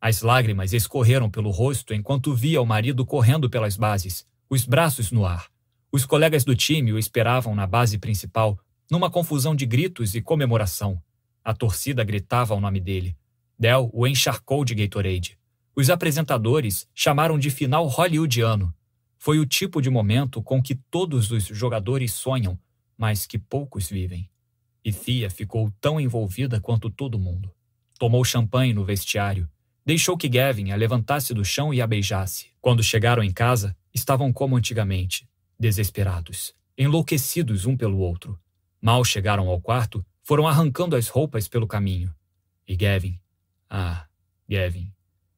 As 0.00 0.22
lágrimas 0.22 0.72
escorreram 0.72 1.28
pelo 1.28 1.50
rosto 1.50 1.92
enquanto 1.92 2.32
via 2.32 2.62
o 2.62 2.64
marido 2.64 3.04
correndo 3.04 3.50
pelas 3.50 3.76
bases, 3.76 4.24
os 4.48 4.64
braços 4.64 5.10
no 5.10 5.26
ar. 5.26 5.50
Os 5.90 6.06
colegas 6.06 6.44
do 6.44 6.54
time 6.54 6.92
o 6.92 7.00
esperavam 7.00 7.56
na 7.56 7.66
base 7.66 7.98
principal, 7.98 8.56
numa 8.88 9.10
confusão 9.10 9.52
de 9.52 9.66
gritos 9.66 10.14
e 10.14 10.22
comemoração. 10.22 11.02
A 11.42 11.52
torcida 11.52 12.04
gritava 12.04 12.54
o 12.54 12.60
nome 12.60 12.80
dele. 12.80 13.16
Dell 13.58 13.90
o 13.92 14.06
encharcou 14.06 14.64
de 14.64 14.76
Gatorade. 14.76 15.36
Os 15.76 15.90
apresentadores 15.90 16.88
chamaram 16.94 17.38
de 17.38 17.50
final 17.50 17.86
hollywoodiano. 17.86 18.74
Foi 19.18 19.38
o 19.38 19.46
tipo 19.46 19.80
de 19.82 19.90
momento 19.90 20.42
com 20.42 20.62
que 20.62 20.74
todos 20.74 21.30
os 21.30 21.44
jogadores 21.44 22.12
sonham, 22.12 22.58
mas 22.96 23.26
que 23.26 23.38
poucos 23.38 23.88
vivem. 23.88 24.30
E 24.84 24.92
Thea 24.92 25.28
ficou 25.28 25.70
tão 25.80 26.00
envolvida 26.00 26.60
quanto 26.60 26.88
todo 26.88 27.18
mundo. 27.18 27.52
Tomou 27.98 28.24
champanhe 28.24 28.72
no 28.72 28.84
vestiário, 28.84 29.48
Deixou 29.86 30.18
que 30.18 30.28
Gavin 30.28 30.72
a 30.72 30.76
levantasse 30.76 31.32
do 31.32 31.44
chão 31.44 31.72
e 31.72 31.80
a 31.80 31.86
beijasse. 31.86 32.48
Quando 32.60 32.82
chegaram 32.82 33.22
em 33.22 33.32
casa, 33.32 33.76
estavam 33.94 34.32
como 34.32 34.56
antigamente, 34.56 35.28
desesperados, 35.56 36.52
enlouquecidos 36.76 37.66
um 37.66 37.76
pelo 37.76 37.98
outro. 37.98 38.36
Mal 38.82 39.04
chegaram 39.04 39.46
ao 39.46 39.60
quarto, 39.60 40.04
foram 40.24 40.48
arrancando 40.48 40.96
as 40.96 41.06
roupas 41.06 41.46
pelo 41.46 41.68
caminho. 41.68 42.12
E 42.66 42.76
Gavin, 42.76 43.20
ah, 43.70 44.08
Gavin, 44.50 44.92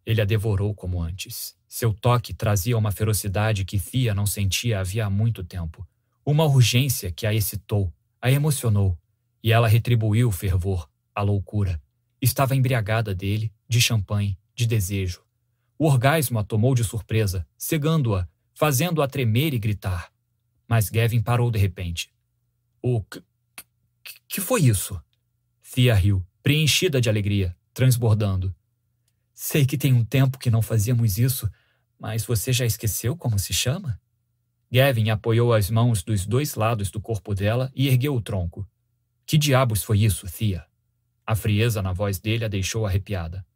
ele 0.08 0.22
a 0.22 0.24
devorou 0.24 0.74
como 0.74 1.02
antes. 1.02 1.54
Seu 1.68 1.92
toque 1.92 2.32
trazia 2.32 2.78
uma 2.78 2.90
ferocidade 2.90 3.62
que 3.62 3.78
Thea 3.78 4.14
não 4.14 4.24
sentia 4.24 4.80
havia 4.80 5.10
muito 5.10 5.44
tempo. 5.44 5.86
Uma 6.24 6.46
urgência 6.46 7.12
que 7.12 7.26
a 7.26 7.34
excitou, 7.34 7.92
a 8.18 8.30
emocionou, 8.30 8.98
e 9.44 9.52
ela 9.52 9.68
retribuiu 9.68 10.28
o 10.28 10.32
fervor, 10.32 10.88
a 11.14 11.20
loucura. 11.20 11.78
Estava 12.22 12.56
embriagada 12.56 13.14
dele, 13.14 13.52
de 13.68 13.82
champanhe, 13.82 14.38
de 14.54 14.66
desejo. 14.66 15.22
O 15.78 15.84
orgasmo 15.84 16.38
a 16.38 16.44
tomou 16.44 16.74
de 16.74 16.84
surpresa, 16.84 17.46
cegando-a, 17.58 18.26
fazendo-a 18.54 19.06
tremer 19.06 19.52
e 19.52 19.58
gritar. 19.58 20.10
Mas 20.66 20.88
Gavin 20.88 21.20
parou 21.20 21.50
de 21.50 21.58
repente. 21.58 22.10
O 22.80 23.02
que, 23.02 23.20
que 24.26 24.40
foi 24.40 24.62
isso? 24.62 24.98
Thea 25.74 25.94
riu, 25.94 26.24
preenchida 26.42 26.98
de 26.98 27.10
alegria, 27.10 27.54
transbordando. 27.74 28.54
Sei 29.40 29.64
que 29.64 29.78
tem 29.78 29.92
um 29.92 30.04
tempo 30.04 30.36
que 30.36 30.50
não 30.50 30.60
fazíamos 30.60 31.16
isso, 31.16 31.48
mas 31.96 32.24
você 32.24 32.52
já 32.52 32.66
esqueceu 32.66 33.16
como 33.16 33.38
se 33.38 33.52
chama? 33.52 34.00
Gavin 34.68 35.10
apoiou 35.10 35.54
as 35.54 35.70
mãos 35.70 36.02
dos 36.02 36.26
dois 36.26 36.56
lados 36.56 36.90
do 36.90 37.00
corpo 37.00 37.36
dela 37.36 37.70
e 37.72 37.86
ergueu 37.86 38.16
o 38.16 38.20
tronco. 38.20 38.68
Que 39.24 39.38
diabos 39.38 39.84
foi 39.84 40.00
isso, 40.00 40.26
Thea? 40.26 40.66
A 41.24 41.36
frieza 41.36 41.80
na 41.80 41.92
voz 41.92 42.18
dele 42.18 42.44
a 42.44 42.48
deixou 42.48 42.84
arrepiada. 42.84 43.46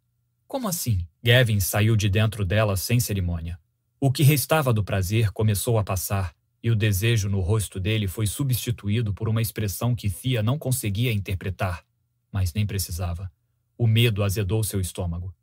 Como 0.46 0.68
assim? 0.68 1.04
Gavin 1.20 1.59
saiu 1.59 1.96
de 1.96 2.09
dentro 2.09 2.44
dela 2.44 2.76
sem 2.76 3.00
cerimônia. 3.00 3.59
O 3.98 4.12
que 4.12 4.22
restava 4.22 4.72
do 4.72 4.84
prazer 4.84 5.32
começou 5.32 5.80
a 5.80 5.84
passar, 5.84 6.32
e 6.62 6.70
o 6.70 6.76
desejo 6.76 7.28
no 7.28 7.40
rosto 7.40 7.80
dele 7.80 8.06
foi 8.06 8.28
substituído 8.28 9.12
por 9.12 9.28
uma 9.28 9.42
expressão 9.42 9.96
que 9.96 10.09
Thea 10.09 10.44
não 10.44 10.60
conseguia 10.60 11.12
interpretar, 11.12 11.84
mas 12.30 12.54
nem 12.54 12.64
precisava. 12.64 13.28
O 13.76 13.88
medo 13.88 14.22
azedou 14.22 14.62
seu 14.62 14.80
estômago. 14.80 15.34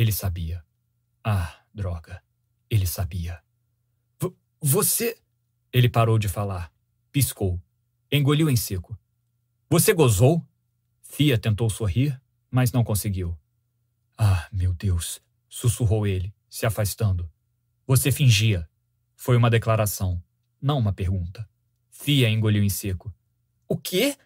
Ele 0.00 0.12
sabia. 0.12 0.64
Ah, 1.22 1.62
droga. 1.74 2.22
Ele 2.70 2.86
sabia. 2.86 3.42
V 4.18 4.34
você. 4.58 5.20
Ele 5.70 5.90
parou 5.90 6.18
de 6.18 6.26
falar. 6.26 6.72
Piscou. 7.12 7.60
Engoliu 8.10 8.48
em 8.48 8.56
seco. 8.56 8.98
Você 9.68 9.92
gozou? 9.92 10.42
Thea 11.02 11.36
tentou 11.36 11.68
sorrir, 11.68 12.18
mas 12.50 12.72
não 12.72 12.82
conseguiu. 12.82 13.38
Ah, 14.16 14.48
meu 14.50 14.72
Deus, 14.72 15.20
sussurrou 15.50 16.06
ele, 16.06 16.34
se 16.48 16.64
afastando. 16.64 17.30
Você 17.86 18.10
fingia. 18.10 18.66
Foi 19.14 19.36
uma 19.36 19.50
declaração, 19.50 20.24
não 20.62 20.78
uma 20.78 20.94
pergunta. 20.94 21.46
Thea 22.02 22.30
engoliu 22.30 22.64
em 22.64 22.70
seco. 22.70 23.14
O 23.68 23.76
quê? 23.76 24.16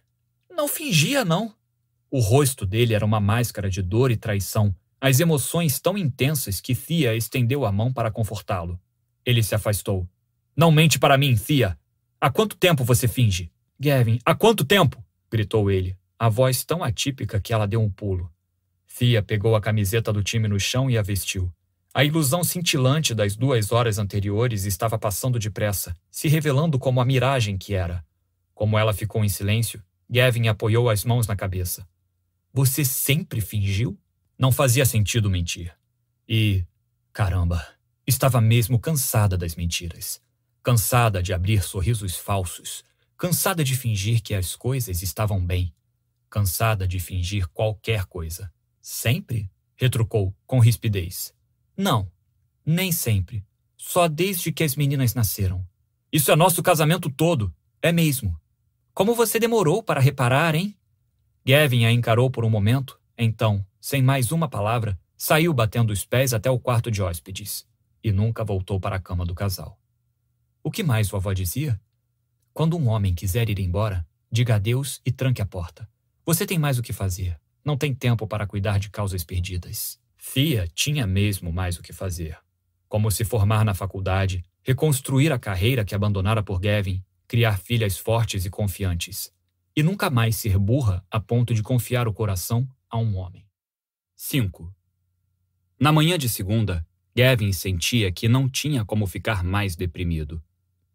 Não 0.48 0.68
fingia, 0.68 1.24
não. 1.24 1.52
O 2.08 2.20
rosto 2.20 2.64
dele 2.64 2.94
era 2.94 3.04
uma 3.04 3.18
máscara 3.18 3.68
de 3.68 3.82
dor 3.82 4.12
e 4.12 4.16
traição, 4.16 4.72
as 5.06 5.20
emoções 5.20 5.78
tão 5.78 5.98
intensas 5.98 6.62
que 6.62 6.74
Thea 6.74 7.14
estendeu 7.14 7.66
a 7.66 7.70
mão 7.70 7.92
para 7.92 8.10
confortá-lo. 8.10 8.80
Ele 9.22 9.42
se 9.42 9.54
afastou. 9.54 10.08
Não 10.56 10.72
mente 10.72 10.98
para 10.98 11.18
mim, 11.18 11.36
Thea. 11.36 11.78
Há 12.18 12.30
quanto 12.30 12.56
tempo 12.56 12.84
você 12.84 13.06
finge? 13.06 13.52
Gavin, 13.78 14.18
há 14.24 14.34
quanto 14.34 14.64
tempo? 14.64 15.04
gritou 15.30 15.70
ele, 15.70 15.94
a 16.18 16.30
voz 16.30 16.64
tão 16.64 16.82
atípica 16.82 17.38
que 17.38 17.52
ela 17.52 17.66
deu 17.66 17.82
um 17.82 17.90
pulo. 17.90 18.32
Thea 18.98 19.22
pegou 19.22 19.54
a 19.54 19.60
camiseta 19.60 20.10
do 20.10 20.22
time 20.22 20.48
no 20.48 20.58
chão 20.58 20.90
e 20.90 20.96
a 20.96 21.02
vestiu. 21.02 21.52
A 21.92 22.02
ilusão 22.02 22.42
cintilante 22.42 23.14
das 23.14 23.36
duas 23.36 23.72
horas 23.72 23.98
anteriores 23.98 24.64
estava 24.64 24.98
passando 24.98 25.38
depressa, 25.38 25.94
se 26.10 26.28
revelando 26.28 26.78
como 26.78 27.02
a 27.02 27.04
miragem 27.04 27.58
que 27.58 27.74
era. 27.74 28.02
Como 28.54 28.78
ela 28.78 28.94
ficou 28.94 29.22
em 29.22 29.28
silêncio, 29.28 29.82
Gavin 30.08 30.48
apoiou 30.48 30.88
as 30.88 31.04
mãos 31.04 31.26
na 31.26 31.36
cabeça. 31.36 31.86
Você 32.54 32.86
sempre 32.86 33.42
fingiu? 33.42 33.98
Não 34.38 34.50
fazia 34.50 34.84
sentido 34.84 35.30
mentir. 35.30 35.74
E, 36.28 36.64
caramba, 37.12 37.66
estava 38.06 38.40
mesmo 38.40 38.78
cansada 38.78 39.36
das 39.36 39.54
mentiras. 39.54 40.20
Cansada 40.62 41.22
de 41.22 41.32
abrir 41.32 41.62
sorrisos 41.62 42.16
falsos. 42.16 42.84
Cansada 43.16 43.62
de 43.62 43.76
fingir 43.76 44.22
que 44.22 44.34
as 44.34 44.56
coisas 44.56 45.02
estavam 45.02 45.44
bem. 45.44 45.72
Cansada 46.28 46.86
de 46.86 46.98
fingir 46.98 47.48
qualquer 47.48 48.04
coisa. 48.06 48.52
Sempre? 48.80 49.50
retrucou, 49.76 50.34
com 50.46 50.58
rispidez. 50.58 51.34
Não, 51.76 52.10
nem 52.64 52.92
sempre. 52.92 53.44
Só 53.76 54.08
desde 54.08 54.52
que 54.52 54.64
as 54.64 54.76
meninas 54.76 55.14
nasceram. 55.14 55.66
Isso 56.12 56.30
é 56.30 56.36
nosso 56.36 56.62
casamento 56.62 57.10
todo, 57.10 57.52
é 57.82 57.92
mesmo. 57.92 58.38
Como 58.92 59.14
você 59.14 59.38
demorou 59.38 59.82
para 59.82 60.00
reparar, 60.00 60.54
hein? 60.54 60.76
Gavin 61.44 61.84
a 61.84 61.92
encarou 61.92 62.30
por 62.30 62.44
um 62.44 62.50
momento, 62.50 62.98
então, 63.18 63.64
sem 63.86 64.00
mais 64.00 64.32
uma 64.32 64.48
palavra, 64.48 64.98
saiu 65.14 65.52
batendo 65.52 65.92
os 65.92 66.06
pés 66.06 66.32
até 66.32 66.50
o 66.50 66.58
quarto 66.58 66.90
de 66.90 67.02
hóspedes 67.02 67.66
e 68.02 68.10
nunca 68.10 68.42
voltou 68.42 68.80
para 68.80 68.96
a 68.96 68.98
cama 68.98 69.26
do 69.26 69.34
casal. 69.34 69.78
O 70.62 70.70
que 70.70 70.82
mais 70.82 71.12
avó 71.12 71.34
dizia? 71.34 71.78
Quando 72.54 72.78
um 72.78 72.88
homem 72.88 73.14
quiser 73.14 73.50
ir 73.50 73.58
embora, 73.58 74.06
diga 74.32 74.54
adeus 74.54 75.02
e 75.04 75.12
tranque 75.12 75.42
a 75.42 75.44
porta. 75.44 75.86
Você 76.24 76.46
tem 76.46 76.58
mais 76.58 76.78
o 76.78 76.82
que 76.82 76.94
fazer. 76.94 77.38
Não 77.62 77.76
tem 77.76 77.94
tempo 77.94 78.26
para 78.26 78.46
cuidar 78.46 78.78
de 78.78 78.88
causas 78.88 79.22
perdidas. 79.22 80.00
Fia 80.16 80.66
tinha 80.74 81.06
mesmo 81.06 81.52
mais 81.52 81.76
o 81.76 81.82
que 81.82 81.92
fazer. 81.92 82.38
Como 82.88 83.10
se 83.10 83.22
formar 83.22 83.66
na 83.66 83.74
faculdade, 83.74 84.42
reconstruir 84.62 85.30
a 85.30 85.38
carreira 85.38 85.84
que 85.84 85.94
abandonara 85.94 86.42
por 86.42 86.58
Gavin, 86.58 87.04
criar 87.28 87.58
filhas 87.58 87.98
fortes 87.98 88.46
e 88.46 88.50
confiantes 88.50 89.30
e 89.76 89.82
nunca 89.82 90.08
mais 90.08 90.36
ser 90.36 90.56
burra 90.56 91.04
a 91.10 91.20
ponto 91.20 91.52
de 91.52 91.62
confiar 91.62 92.08
o 92.08 92.14
coração 92.14 92.66
a 92.88 92.96
um 92.96 93.16
homem. 93.16 93.43
5. 94.26 94.74
Na 95.78 95.92
manhã 95.92 96.16
de 96.16 96.30
segunda, 96.30 96.84
Gavin 97.14 97.52
sentia 97.52 98.10
que 98.10 98.26
não 98.26 98.48
tinha 98.48 98.82
como 98.82 99.06
ficar 99.06 99.44
mais 99.44 99.76
deprimido. 99.76 100.42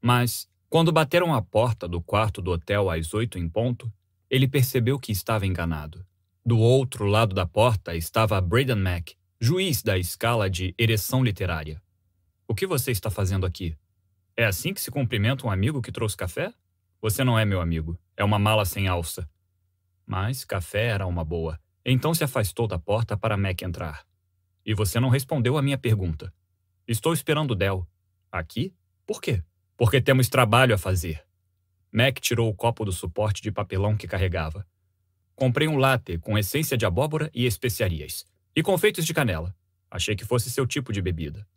Mas, 0.01 0.49
quando 0.67 0.91
bateram 0.91 1.35
à 1.35 1.39
porta 1.39 1.87
do 1.87 2.01
quarto 2.01 2.41
do 2.41 2.49
hotel 2.49 2.89
às 2.89 3.13
oito 3.13 3.37
em 3.37 3.47
ponto, 3.47 3.93
ele 4.31 4.47
percebeu 4.47 4.97
que 4.97 5.11
estava 5.11 5.45
enganado. 5.45 6.03
Do 6.43 6.57
outro 6.57 7.05
lado 7.05 7.35
da 7.35 7.45
porta 7.45 7.95
estava 7.95 8.41
Braden 8.41 8.77
Mack, 8.77 9.15
juiz 9.39 9.83
da 9.83 9.95
escala 9.95 10.49
de 10.49 10.73
ereção 10.75 11.23
literária. 11.23 11.79
O 12.47 12.55
que 12.55 12.65
você 12.65 12.89
está 12.89 13.11
fazendo 13.11 13.45
aqui? 13.45 13.77
É 14.35 14.45
assim 14.45 14.73
que 14.73 14.81
se 14.81 14.89
cumprimenta 14.89 15.45
um 15.45 15.51
amigo 15.51 15.83
que 15.83 15.91
trouxe 15.91 16.17
café? 16.17 16.51
Você 16.99 17.23
não 17.23 17.37
é 17.37 17.45
meu 17.45 17.61
amigo. 17.61 17.95
É 18.17 18.23
uma 18.23 18.39
mala 18.39 18.65
sem 18.65 18.87
alça. 18.87 19.29
Mas 20.03 20.43
café 20.43 20.87
era 20.87 21.05
uma 21.05 21.23
boa. 21.23 21.59
Então 21.91 22.13
se 22.13 22.23
afastou 22.23 22.67
da 22.67 22.77
porta 22.77 23.17
para 23.17 23.35
Mac 23.35 23.63
entrar. 23.63 24.05
E 24.63 24.75
você 24.75 24.99
não 24.99 25.09
respondeu 25.09 25.57
à 25.57 25.61
minha 25.63 25.75
pergunta. 25.75 26.31
Estou 26.87 27.11
esperando 27.13 27.55
Del. 27.55 27.87
Aqui? 28.31 28.75
Por 29.07 29.19
quê? 29.19 29.43
Porque 29.75 29.99
temos 29.99 30.29
trabalho 30.29 30.75
a 30.75 30.77
fazer. 30.77 31.25
Mac 31.91 32.19
tirou 32.19 32.47
o 32.47 32.53
copo 32.53 32.85
do 32.85 32.91
suporte 32.91 33.41
de 33.41 33.51
papelão 33.51 33.97
que 33.97 34.07
carregava. 34.07 34.67
Comprei 35.33 35.67
um 35.67 35.77
latte 35.77 36.19
com 36.19 36.37
essência 36.37 36.77
de 36.77 36.85
abóbora 36.85 37.27
e 37.33 37.47
especiarias. 37.47 38.23
E 38.55 38.61
confeitos 38.61 39.03
de 39.03 39.11
canela. 39.11 39.55
Achei 39.89 40.15
que 40.15 40.23
fosse 40.23 40.51
seu 40.51 40.67
tipo 40.67 40.93
de 40.93 41.01
bebida. 41.01 41.47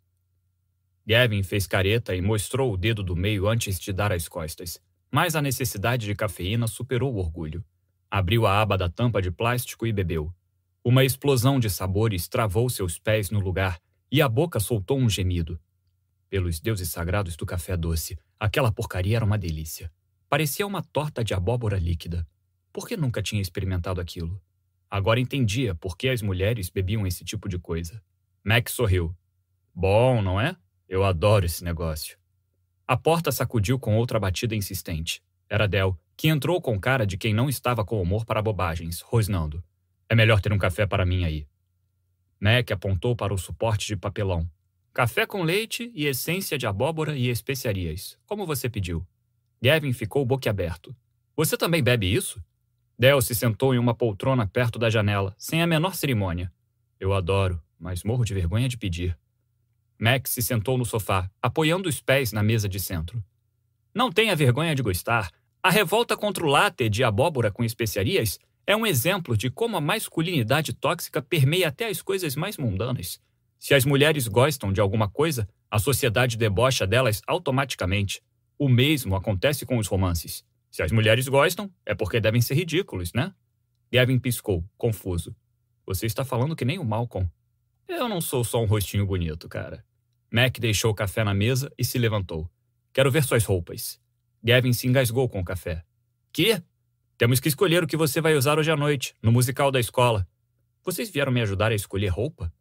Gavin 1.05 1.43
fez 1.43 1.67
careta 1.67 2.15
e 2.15 2.23
mostrou 2.23 2.73
o 2.73 2.77
dedo 2.77 3.03
do 3.03 3.15
meio 3.15 3.47
antes 3.47 3.79
de 3.79 3.93
dar 3.93 4.11
as 4.11 4.27
costas. 4.27 4.81
Mas 5.11 5.35
a 5.35 5.43
necessidade 5.43 6.07
de 6.07 6.15
cafeína 6.15 6.65
superou 6.65 7.13
o 7.13 7.19
orgulho. 7.19 7.63
Abriu 8.15 8.45
a 8.45 8.61
aba 8.61 8.77
da 8.77 8.87
tampa 8.87 9.19
de 9.19 9.31
plástico 9.31 9.87
e 9.87 9.91
bebeu. 9.91 10.31
Uma 10.85 11.03
explosão 11.03 11.59
de 11.59 11.67
sabores 11.67 12.27
travou 12.27 12.69
seus 12.69 12.99
pés 12.99 13.31
no 13.31 13.39
lugar 13.39 13.81
e 14.11 14.21
a 14.21 14.29
boca 14.29 14.59
soltou 14.59 14.99
um 14.99 15.09
gemido. 15.09 15.59
Pelos 16.29 16.59
deuses 16.59 16.89
sagrados 16.89 17.35
do 17.35 17.43
café 17.43 17.75
doce, 17.75 18.15
aquela 18.39 18.71
porcaria 18.71 19.15
era 19.15 19.25
uma 19.25 19.35
delícia. 19.35 19.91
Parecia 20.29 20.67
uma 20.67 20.83
torta 20.83 21.23
de 21.23 21.33
abóbora 21.33 21.79
líquida. 21.79 22.23
Por 22.71 22.87
que 22.87 22.95
nunca 22.95 23.19
tinha 23.19 23.41
experimentado 23.41 23.99
aquilo? 23.99 24.39
Agora 24.91 25.19
entendia 25.19 25.73
por 25.73 25.97
que 25.97 26.07
as 26.07 26.21
mulheres 26.21 26.69
bebiam 26.69 27.07
esse 27.07 27.25
tipo 27.25 27.49
de 27.49 27.57
coisa. 27.57 27.99
Mac 28.43 28.69
sorriu. 28.69 29.17
Bom, 29.73 30.21
não 30.21 30.39
é? 30.39 30.55
Eu 30.87 31.03
adoro 31.03 31.47
esse 31.47 31.63
negócio. 31.63 32.15
A 32.87 32.95
porta 32.95 33.31
sacudiu 33.31 33.79
com 33.79 33.97
outra 33.97 34.19
batida 34.19 34.53
insistente. 34.53 35.19
Era 35.49 35.67
Del, 35.67 35.97
que 36.15 36.27
entrou 36.27 36.61
com 36.61 36.79
cara 36.79 37.05
de 37.05 37.17
quem 37.17 37.33
não 37.33 37.49
estava 37.49 37.83
com 37.83 38.01
humor 38.01 38.25
para 38.25 38.41
bobagens, 38.41 39.01
rosnando. 39.01 39.63
É 40.09 40.15
melhor 40.15 40.41
ter 40.41 40.53
um 40.53 40.57
café 40.57 40.85
para 40.85 41.05
mim 41.05 41.23
aí. 41.23 41.47
Mac 42.39 42.71
apontou 42.71 43.15
para 43.15 43.33
o 43.33 43.37
suporte 43.37 43.87
de 43.87 43.95
papelão. 43.95 44.49
Café 44.93 45.25
com 45.25 45.41
leite 45.41 45.91
e 45.95 46.05
essência 46.05 46.57
de 46.57 46.67
abóbora 46.67 47.17
e 47.17 47.29
especiarias, 47.29 48.17
como 48.25 48.45
você 48.45 48.69
pediu. 48.69 49.05
Gavin 49.61 49.93
ficou 49.93 50.25
boquiaberto. 50.25 50.95
Você 51.35 51.57
também 51.57 51.81
bebe 51.81 52.13
isso? 52.13 52.43
Del 52.99 53.21
se 53.21 53.33
sentou 53.33 53.73
em 53.73 53.79
uma 53.79 53.95
poltrona 53.95 54.45
perto 54.45 54.77
da 54.77 54.89
janela, 54.89 55.33
sem 55.37 55.61
a 55.61 55.67
menor 55.67 55.95
cerimônia. 55.95 56.51
Eu 56.99 57.13
adoro, 57.13 57.61
mas 57.79 58.03
morro 58.03 58.23
de 58.23 58.33
vergonha 58.33 58.69
de 58.69 58.77
pedir. 58.77 59.17
Max 59.97 60.31
se 60.31 60.41
sentou 60.41 60.77
no 60.77 60.85
sofá, 60.85 61.29
apoiando 61.41 61.89
os 61.89 61.99
pés 61.99 62.31
na 62.31 62.43
mesa 62.43 62.69
de 62.69 62.79
centro. 62.79 63.23
Não 63.95 64.11
tenha 64.11 64.35
vergonha 64.35 64.75
de 64.75 64.81
gostar. 64.81 65.31
A 65.65 65.69
revolta 65.69 66.17
contra 66.17 66.45
o 66.45 66.49
latte 66.49 66.89
de 66.89 67.05
abóbora 67.05 67.49
com 67.49 67.63
especiarias 67.63 68.37
é 68.67 68.75
um 68.75 68.85
exemplo 68.85 69.37
de 69.37 69.49
como 69.49 69.77
a 69.77 69.81
masculinidade 69.81 70.73
tóxica 70.73 71.21
permeia 71.21 71.69
até 71.69 71.87
as 71.87 72.01
coisas 72.01 72.35
mais 72.35 72.57
mundanas. 72.57 73.17
Se 73.57 73.73
as 73.73 73.85
mulheres 73.85 74.27
gostam 74.27 74.73
de 74.73 74.81
alguma 74.81 75.07
coisa, 75.07 75.47
a 75.71 75.79
sociedade 75.79 76.35
debocha 76.35 76.85
delas 76.85 77.21
automaticamente. 77.25 78.21
O 78.59 78.67
mesmo 78.67 79.15
acontece 79.15 79.65
com 79.65 79.77
os 79.77 79.87
romances. 79.87 80.43
Se 80.69 80.83
as 80.83 80.91
mulheres 80.91 81.29
gostam, 81.29 81.71
é 81.85 81.95
porque 81.95 82.19
devem 82.19 82.41
ser 82.41 82.55
ridículos, 82.55 83.13
né? 83.13 83.33
Gavin 83.89 84.19
piscou, 84.19 84.65
confuso. 84.77 85.33
Você 85.85 86.05
está 86.05 86.25
falando 86.25 86.57
que 86.57 86.65
nem 86.65 86.77
o 86.77 86.83
Malcolm. 86.83 87.29
Eu 87.87 88.09
não 88.09 88.19
sou 88.19 88.43
só 88.43 88.61
um 88.61 88.65
rostinho 88.65 89.05
bonito, 89.05 89.47
cara. 89.47 89.85
Mac 90.29 90.59
deixou 90.59 90.91
o 90.91 90.95
café 90.95 91.23
na 91.23 91.33
mesa 91.33 91.71
e 91.77 91.85
se 91.85 91.97
levantou. 91.97 92.49
Quero 92.91 93.09
ver 93.09 93.23
suas 93.23 93.45
roupas. 93.45 94.02
Gavin 94.43 94.73
se 94.73 94.87
engasgou 94.87 95.29
com 95.29 95.39
o 95.39 95.45
café. 95.45 95.83
Que? 96.31 96.61
Temos 97.17 97.39
que 97.39 97.47
escolher 97.47 97.83
o 97.83 97.87
que 97.87 97.95
você 97.95 98.19
vai 98.19 98.35
usar 98.35 98.59
hoje 98.59 98.69
à 98.69 98.75
noite, 98.75 99.15
no 99.21 99.31
musical 99.31 99.71
da 99.71 99.79
escola. 99.79 100.27
Vocês 100.83 101.09
vieram 101.09 101.31
me 101.31 101.41
ajudar 101.41 101.71
a 101.71 101.75
escolher 101.75 102.09
roupa? 102.09 102.51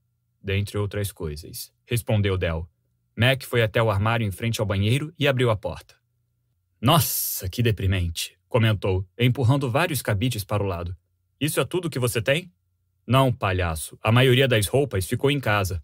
Dentre 0.41 0.79
outras 0.79 1.11
coisas, 1.11 1.73
respondeu 1.85 2.39
Del. 2.39 2.69
Mac 3.17 3.43
foi 3.43 3.63
até 3.63 3.83
o 3.83 3.91
armário 3.91 4.27
em 4.27 4.31
frente 4.31 4.61
ao 4.61 4.67
banheiro 4.67 5.13
e 5.19 5.27
abriu 5.27 5.51
a 5.51 5.57
porta. 5.57 5.97
Nossa, 6.81 7.49
que 7.49 7.63
deprimente, 7.63 8.39
comentou, 8.49 9.07
empurrando 9.19 9.71
vários 9.71 10.03
cabides 10.03 10.45
para 10.45 10.63
o 10.63 10.67
lado. 10.67 10.97
Isso 11.41 11.61
é 11.61 11.65
tudo 11.65 11.91
que 11.91 11.99
você 11.99 12.23
tem? 12.23 12.53
Não, 13.07 13.33
palhaço. 13.33 13.99
A 14.03 14.13
maioria 14.13 14.47
das 14.47 14.67
roupas 14.67 15.07
ficou 15.07 15.31
em 15.31 15.41
casa. 15.41 15.83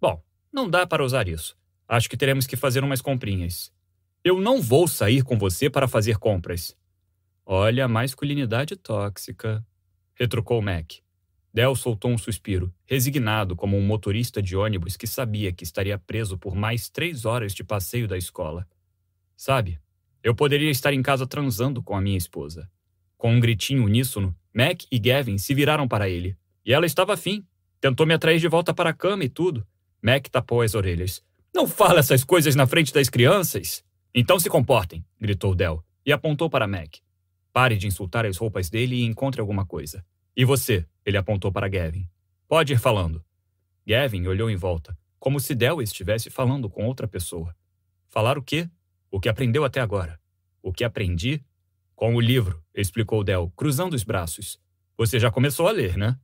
Bom, 0.00 0.22
não 0.52 0.68
dá 0.68 0.86
para 0.86 1.04
usar 1.04 1.28
isso. 1.28 1.56
Acho 1.88 2.08
que 2.08 2.16
teremos 2.16 2.46
que 2.46 2.56
fazer 2.56 2.82
umas 2.82 3.00
comprinhas. 3.00 3.73
Eu 4.24 4.40
não 4.40 4.62
vou 4.62 4.88
sair 4.88 5.22
com 5.22 5.36
você 5.36 5.68
para 5.68 5.86
fazer 5.86 6.16
compras. 6.16 6.74
Olha 7.44 7.84
a 7.84 7.88
masculinidade 7.88 8.74
tóxica, 8.74 9.62
retrucou 10.14 10.62
Mac. 10.62 10.92
Del 11.52 11.76
soltou 11.76 12.10
um 12.10 12.16
suspiro, 12.16 12.72
resignado 12.86 13.54
como 13.54 13.76
um 13.76 13.82
motorista 13.82 14.40
de 14.40 14.56
ônibus 14.56 14.96
que 14.96 15.06
sabia 15.06 15.52
que 15.52 15.62
estaria 15.62 15.98
preso 15.98 16.38
por 16.38 16.54
mais 16.54 16.88
três 16.88 17.26
horas 17.26 17.52
de 17.52 17.62
passeio 17.62 18.08
da 18.08 18.16
escola. 18.16 18.66
Sabe, 19.36 19.78
eu 20.22 20.34
poderia 20.34 20.70
estar 20.70 20.94
em 20.94 21.02
casa 21.02 21.26
transando 21.26 21.82
com 21.82 21.94
a 21.94 22.00
minha 22.00 22.16
esposa. 22.16 22.66
Com 23.18 23.34
um 23.34 23.38
gritinho 23.38 23.84
uníssono, 23.84 24.34
Mac 24.54 24.84
e 24.90 24.98
Gavin 24.98 25.36
se 25.36 25.52
viraram 25.52 25.86
para 25.86 26.08
ele. 26.08 26.34
E 26.64 26.72
ela 26.72 26.86
estava 26.86 27.12
afim. 27.12 27.46
Tentou 27.78 28.06
me 28.06 28.14
atrair 28.14 28.40
de 28.40 28.48
volta 28.48 28.72
para 28.72 28.88
a 28.88 28.94
cama 28.94 29.22
e 29.22 29.28
tudo. 29.28 29.66
Mac 30.00 30.28
tapou 30.28 30.62
as 30.62 30.74
orelhas. 30.74 31.22
Não 31.54 31.68
fala 31.68 31.98
essas 31.98 32.24
coisas 32.24 32.56
na 32.56 32.66
frente 32.66 32.90
das 32.90 33.10
crianças! 33.10 33.84
Então 34.14 34.38
se 34.38 34.48
comportem, 34.48 35.04
gritou 35.20 35.56
Del, 35.56 35.84
e 36.06 36.12
apontou 36.12 36.48
para 36.48 36.68
Mac. 36.68 36.98
Pare 37.52 37.76
de 37.76 37.88
insultar 37.88 38.24
as 38.24 38.36
roupas 38.36 38.70
dele 38.70 38.94
e 38.94 39.04
encontre 39.04 39.40
alguma 39.40 39.66
coisa. 39.66 40.06
E 40.36 40.44
você? 40.44 40.86
Ele 41.04 41.16
apontou 41.16 41.50
para 41.50 41.68
Gavin. 41.68 42.08
Pode 42.46 42.72
ir 42.72 42.78
falando. 42.78 43.24
Gavin 43.84 44.26
olhou 44.28 44.48
em 44.48 44.54
volta, 44.54 44.96
como 45.18 45.40
se 45.40 45.52
Del 45.52 45.82
estivesse 45.82 46.30
falando 46.30 46.70
com 46.70 46.86
outra 46.86 47.08
pessoa. 47.08 47.56
Falar 48.08 48.38
o 48.38 48.42
quê? 48.42 48.70
O 49.10 49.18
que 49.18 49.28
aprendeu 49.28 49.64
até 49.64 49.80
agora. 49.80 50.20
O 50.62 50.72
que 50.72 50.84
aprendi? 50.84 51.44
Com 51.96 52.14
o 52.14 52.20
livro, 52.20 52.62
explicou 52.72 53.24
Del, 53.24 53.50
cruzando 53.56 53.94
os 53.94 54.04
braços. 54.04 54.60
Você 54.96 55.18
já 55.18 55.28
começou 55.28 55.66
a 55.66 55.72
ler, 55.72 55.96
né? 55.96 56.16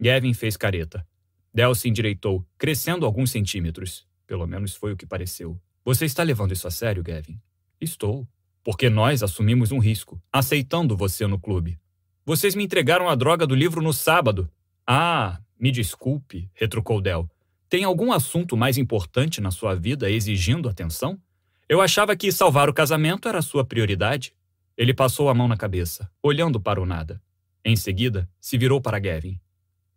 Gavin 0.00 0.32
fez 0.32 0.56
careta. 0.56 1.06
Del 1.52 1.74
se 1.74 1.90
endireitou, 1.90 2.46
crescendo 2.56 3.04
alguns 3.04 3.30
centímetros. 3.30 4.08
Pelo 4.26 4.46
menos 4.46 4.74
foi 4.74 4.92
o 4.92 4.96
que 4.96 5.06
pareceu. 5.06 5.60
Você 5.88 6.04
está 6.04 6.22
levando 6.22 6.52
isso 6.52 6.68
a 6.68 6.70
sério, 6.70 7.02
Gavin? 7.02 7.40
Estou. 7.80 8.28
Porque 8.62 8.90
nós 8.90 9.22
assumimos 9.22 9.72
um 9.72 9.78
risco, 9.78 10.20
aceitando 10.30 10.94
você 10.94 11.26
no 11.26 11.38
clube. 11.38 11.78
Vocês 12.26 12.54
me 12.54 12.62
entregaram 12.62 13.08
a 13.08 13.14
droga 13.14 13.46
do 13.46 13.54
livro 13.54 13.80
no 13.80 13.94
sábado. 13.94 14.50
Ah, 14.86 15.40
me 15.58 15.70
desculpe, 15.70 16.50
retrucou 16.52 17.00
Del. 17.00 17.26
Tem 17.70 17.84
algum 17.84 18.12
assunto 18.12 18.54
mais 18.54 18.76
importante 18.76 19.40
na 19.40 19.50
sua 19.50 19.74
vida 19.74 20.10
exigindo 20.10 20.68
atenção? 20.68 21.18
Eu 21.66 21.80
achava 21.80 22.14
que 22.14 22.30
salvar 22.30 22.68
o 22.68 22.74
casamento 22.74 23.26
era 23.26 23.40
sua 23.40 23.64
prioridade. 23.64 24.34
Ele 24.76 24.92
passou 24.92 25.30
a 25.30 25.34
mão 25.34 25.48
na 25.48 25.56
cabeça, 25.56 26.10
olhando 26.22 26.60
para 26.60 26.82
o 26.82 26.84
nada. 26.84 27.18
Em 27.64 27.76
seguida, 27.76 28.28
se 28.38 28.58
virou 28.58 28.78
para 28.78 28.98
Gavin. 28.98 29.40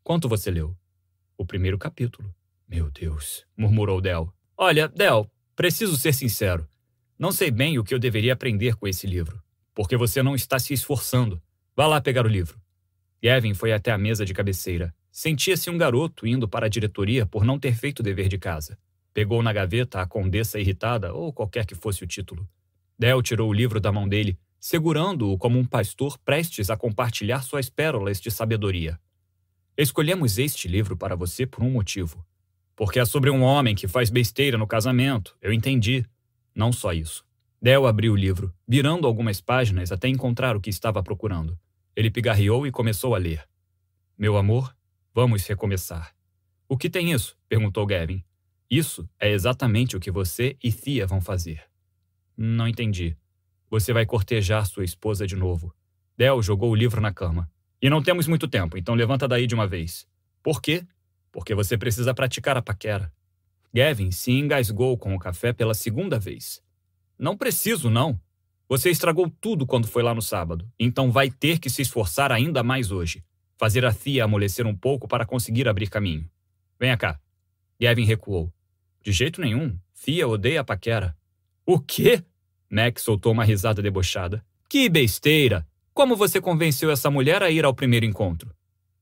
Quanto 0.05 0.29
você 0.29 0.49
leu? 0.49 0.73
O 1.37 1.45
primeiro 1.45 1.77
capítulo. 1.77 2.33
Meu 2.65 2.89
Deus, 2.89 3.45
murmurou 3.57 3.99
Del. 3.99 4.33
Olha, 4.55 4.87
Del, 4.87 5.29
preciso 5.61 5.95
ser 5.95 6.11
sincero. 6.11 6.67
Não 7.19 7.31
sei 7.31 7.51
bem 7.51 7.77
o 7.77 7.83
que 7.83 7.93
eu 7.93 7.99
deveria 7.99 8.33
aprender 8.33 8.75
com 8.75 8.87
esse 8.87 9.05
livro, 9.05 9.39
porque 9.75 9.95
você 9.95 10.23
não 10.23 10.33
está 10.33 10.57
se 10.57 10.73
esforçando. 10.73 11.39
Vá 11.75 11.85
lá 11.85 12.01
pegar 12.01 12.25
o 12.25 12.27
livro. 12.27 12.59
Gavin 13.23 13.53
foi 13.53 13.71
até 13.71 13.91
a 13.91 13.97
mesa 13.97 14.25
de 14.25 14.33
cabeceira. 14.33 14.91
Sentia-se 15.11 15.69
um 15.69 15.77
garoto 15.77 16.25
indo 16.25 16.49
para 16.49 16.65
a 16.65 16.69
diretoria 16.69 17.27
por 17.27 17.45
não 17.45 17.59
ter 17.59 17.75
feito 17.75 17.99
o 17.99 18.03
dever 18.03 18.27
de 18.27 18.39
casa. 18.39 18.75
Pegou 19.13 19.43
na 19.43 19.53
gaveta 19.53 20.01
a 20.01 20.07
condessa 20.07 20.59
irritada, 20.59 21.13
ou 21.13 21.31
qualquer 21.31 21.67
que 21.67 21.75
fosse 21.75 22.03
o 22.03 22.07
título. 22.07 22.49
Del 22.97 23.21
tirou 23.21 23.47
o 23.47 23.53
livro 23.53 23.79
da 23.79 23.91
mão 23.91 24.09
dele, 24.09 24.39
segurando-o 24.59 25.37
como 25.37 25.59
um 25.59 25.63
pastor 25.63 26.17
prestes 26.25 26.71
a 26.71 26.75
compartilhar 26.75 27.43
suas 27.43 27.69
pérolas 27.69 28.19
de 28.19 28.31
sabedoria. 28.31 28.99
Escolhemos 29.77 30.39
este 30.39 30.67
livro 30.67 30.97
para 30.97 31.15
você 31.15 31.45
por 31.45 31.63
um 31.63 31.69
motivo. 31.69 32.25
Porque 32.75 32.99
é 32.99 33.05
sobre 33.05 33.29
um 33.29 33.41
homem 33.41 33.75
que 33.75 33.87
faz 33.87 34.09
besteira 34.09 34.57
no 34.57 34.67
casamento, 34.67 35.35
eu 35.41 35.53
entendi. 35.53 36.05
Não 36.53 36.71
só 36.71 36.93
isso. 36.93 37.25
Del 37.61 37.85
abriu 37.85 38.13
o 38.13 38.15
livro, 38.15 38.53
virando 38.67 39.05
algumas 39.05 39.39
páginas 39.39 39.91
até 39.91 40.07
encontrar 40.07 40.55
o 40.55 40.61
que 40.61 40.69
estava 40.69 41.03
procurando. 41.03 41.57
Ele 41.95 42.09
pigarreou 42.09 42.65
e 42.65 42.71
começou 42.71 43.13
a 43.13 43.17
ler. 43.17 43.47
Meu 44.17 44.35
amor, 44.37 44.75
vamos 45.13 45.45
recomeçar. 45.45 46.15
O 46.67 46.77
que 46.77 46.89
tem 46.89 47.11
isso? 47.11 47.37
perguntou 47.47 47.85
Gavin. 47.85 48.23
Isso 48.69 49.07
é 49.19 49.29
exatamente 49.29 49.97
o 49.97 49.99
que 49.99 50.09
você 50.09 50.57
e 50.63 50.71
Thea 50.71 51.05
vão 51.05 51.19
fazer. 51.19 51.63
Não 52.37 52.67
entendi. 52.67 53.17
Você 53.69 53.93
vai 53.93 54.05
cortejar 54.05 54.65
sua 54.65 54.83
esposa 54.83 55.27
de 55.27 55.35
novo. 55.35 55.73
Del 56.17 56.41
jogou 56.41 56.71
o 56.71 56.75
livro 56.75 57.01
na 57.01 57.13
cama. 57.13 57.49
E 57.81 57.89
não 57.89 58.01
temos 58.01 58.27
muito 58.27 58.47
tempo, 58.47 58.77
então 58.77 58.95
levanta 58.95 59.27
daí 59.27 59.45
de 59.45 59.55
uma 59.55 59.67
vez. 59.67 60.07
Por 60.41 60.61
quê? 60.61 60.85
Porque 61.31 61.55
você 61.55 61.77
precisa 61.77 62.13
praticar 62.13 62.57
a 62.57 62.61
paquera. 62.61 63.11
Gavin 63.73 64.11
se 64.11 64.31
engasgou 64.31 64.97
com 64.97 65.15
o 65.15 65.19
café 65.19 65.53
pela 65.53 65.73
segunda 65.73 66.19
vez. 66.19 66.61
Não 67.17 67.37
preciso, 67.37 67.89
não. 67.89 68.19
Você 68.67 68.89
estragou 68.89 69.29
tudo 69.41 69.65
quando 69.65 69.87
foi 69.87 70.03
lá 70.03 70.13
no 70.13 70.21
sábado, 70.21 70.69
então 70.79 71.11
vai 71.11 71.29
ter 71.29 71.59
que 71.59 71.69
se 71.69 71.81
esforçar 71.81 72.31
ainda 72.31 72.63
mais 72.63 72.91
hoje. 72.91 73.23
Fazer 73.57 73.85
a 73.85 73.93
Thea 73.93 74.23
amolecer 74.23 74.65
um 74.65 74.75
pouco 74.75 75.07
para 75.07 75.25
conseguir 75.25 75.67
abrir 75.67 75.89
caminho. 75.89 76.29
Venha 76.79 76.97
cá. 76.97 77.19
Gavin 77.79 78.05
recuou. 78.05 78.51
De 79.03 79.11
jeito 79.11 79.39
nenhum. 79.39 79.77
Thea 80.03 80.27
odeia 80.27 80.61
a 80.61 80.63
paquera. 80.63 81.15
O 81.65 81.79
quê? 81.79 82.23
Max 82.69 83.03
soltou 83.03 83.33
uma 83.33 83.43
risada 83.43 83.81
debochada. 83.81 84.43
Que 84.69 84.89
besteira! 84.89 85.67
Como 85.93 86.15
você 86.15 86.39
convenceu 86.39 86.89
essa 86.89 87.11
mulher 87.11 87.43
a 87.43 87.51
ir 87.51 87.65
ao 87.65 87.73
primeiro 87.73 88.05
encontro? 88.05 88.55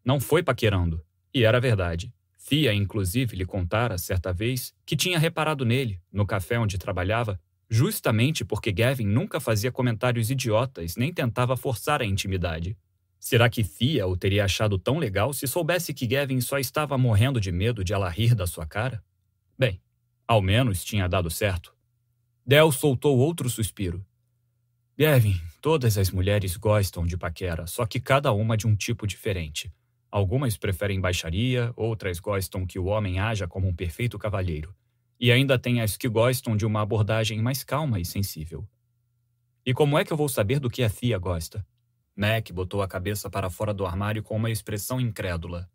Não 0.04 0.20
foi 0.20 0.42
paquerando. 0.42 1.06
E 1.34 1.44
era 1.44 1.60
verdade. 1.60 2.12
Thea, 2.50 2.74
inclusive, 2.74 3.36
lhe 3.36 3.46
contara, 3.46 3.96
certa 4.00 4.34
vez, 4.34 4.74
que 4.84 4.96
tinha 4.96 5.20
reparado 5.20 5.64
nele, 5.64 6.02
no 6.12 6.26
café 6.26 6.58
onde 6.58 6.80
trabalhava, 6.80 7.40
justamente 7.70 8.44
porque 8.44 8.72
Gavin 8.72 9.06
nunca 9.06 9.40
fazia 9.40 9.72
comentários 9.72 10.32
idiotas 10.32 10.96
nem 10.96 11.14
tentava 11.14 11.56
forçar 11.56 12.02
a 12.02 12.06
intimidade. 12.06 12.76
Será 13.20 13.52
que 13.52 13.64
Thea 13.64 14.08
o 14.08 14.18
teria 14.18 14.46
achado 14.46 14.80
tão 14.80 14.98
legal 14.98 15.32
se 15.32 15.46
soubesse 15.46 15.94
que 15.94 16.08
Gavin 16.08 16.42
só 16.42 16.58
estava 16.58 16.98
morrendo 16.98 17.40
de 17.40 17.52
medo 17.52 17.84
de 17.84 17.94
ela 17.94 18.10
rir 18.10 18.34
da 18.34 18.48
sua 18.48 18.66
cara? 18.66 19.04
Bem, 19.56 19.80
ao 20.28 20.42
menos 20.42 20.84
tinha 20.84 21.08
dado 21.08 21.30
certo. 21.30 21.72
Del 22.44 22.72
soltou 22.72 23.20
outro 23.20 23.48
suspiro. 23.48 24.04
Gavin, 24.98 25.40
todas 25.62 26.00
as 26.00 26.10
mulheres 26.10 26.58
gostam 26.58 27.06
de 27.06 27.16
paquera, 27.16 27.68
só 27.68 27.86
que 27.86 28.00
cada 28.00 28.32
uma 28.32 28.58
de 28.58 28.66
um 28.66 28.76
tipo 28.76 29.06
diferente. 29.06 29.72
Algumas 30.12 30.58
preferem 30.58 31.00
baixaria, 31.00 31.72
outras 31.76 32.20
gostam 32.20 32.66
que 32.66 32.80
o 32.80 32.86
homem 32.86 33.20
haja 33.20 33.48
como 33.48 33.68
um 33.68 33.76
perfeito 33.76 34.18
cavalheiro. 34.18 34.76
E 35.20 35.32
ainda 35.32 35.60
tem 35.60 35.82
as 35.82 35.98
que 35.98 36.10
gostam 36.10 36.58
de 36.58 36.66
uma 36.66 36.82
abordagem 36.82 37.42
mais 37.42 37.64
calma 37.64 38.00
e 38.00 38.06
sensível. 38.06 38.68
E 39.66 39.74
como 39.74 39.98
é 39.98 40.04
que 40.04 40.12
eu 40.12 40.18
vou 40.18 40.30
saber 40.30 40.60
do 40.60 40.70
que 40.70 40.82
a 40.82 40.90
Thea 40.90 41.18
gosta? 41.20 41.66
Mac 42.16 42.52
botou 42.52 42.82
a 42.82 42.88
cabeça 42.88 43.30
para 43.30 43.50
fora 43.50 43.74
do 43.74 43.86
armário 43.86 44.24
com 44.24 44.36
uma 44.36 44.50
expressão 44.50 45.00
incrédula. 45.00 45.70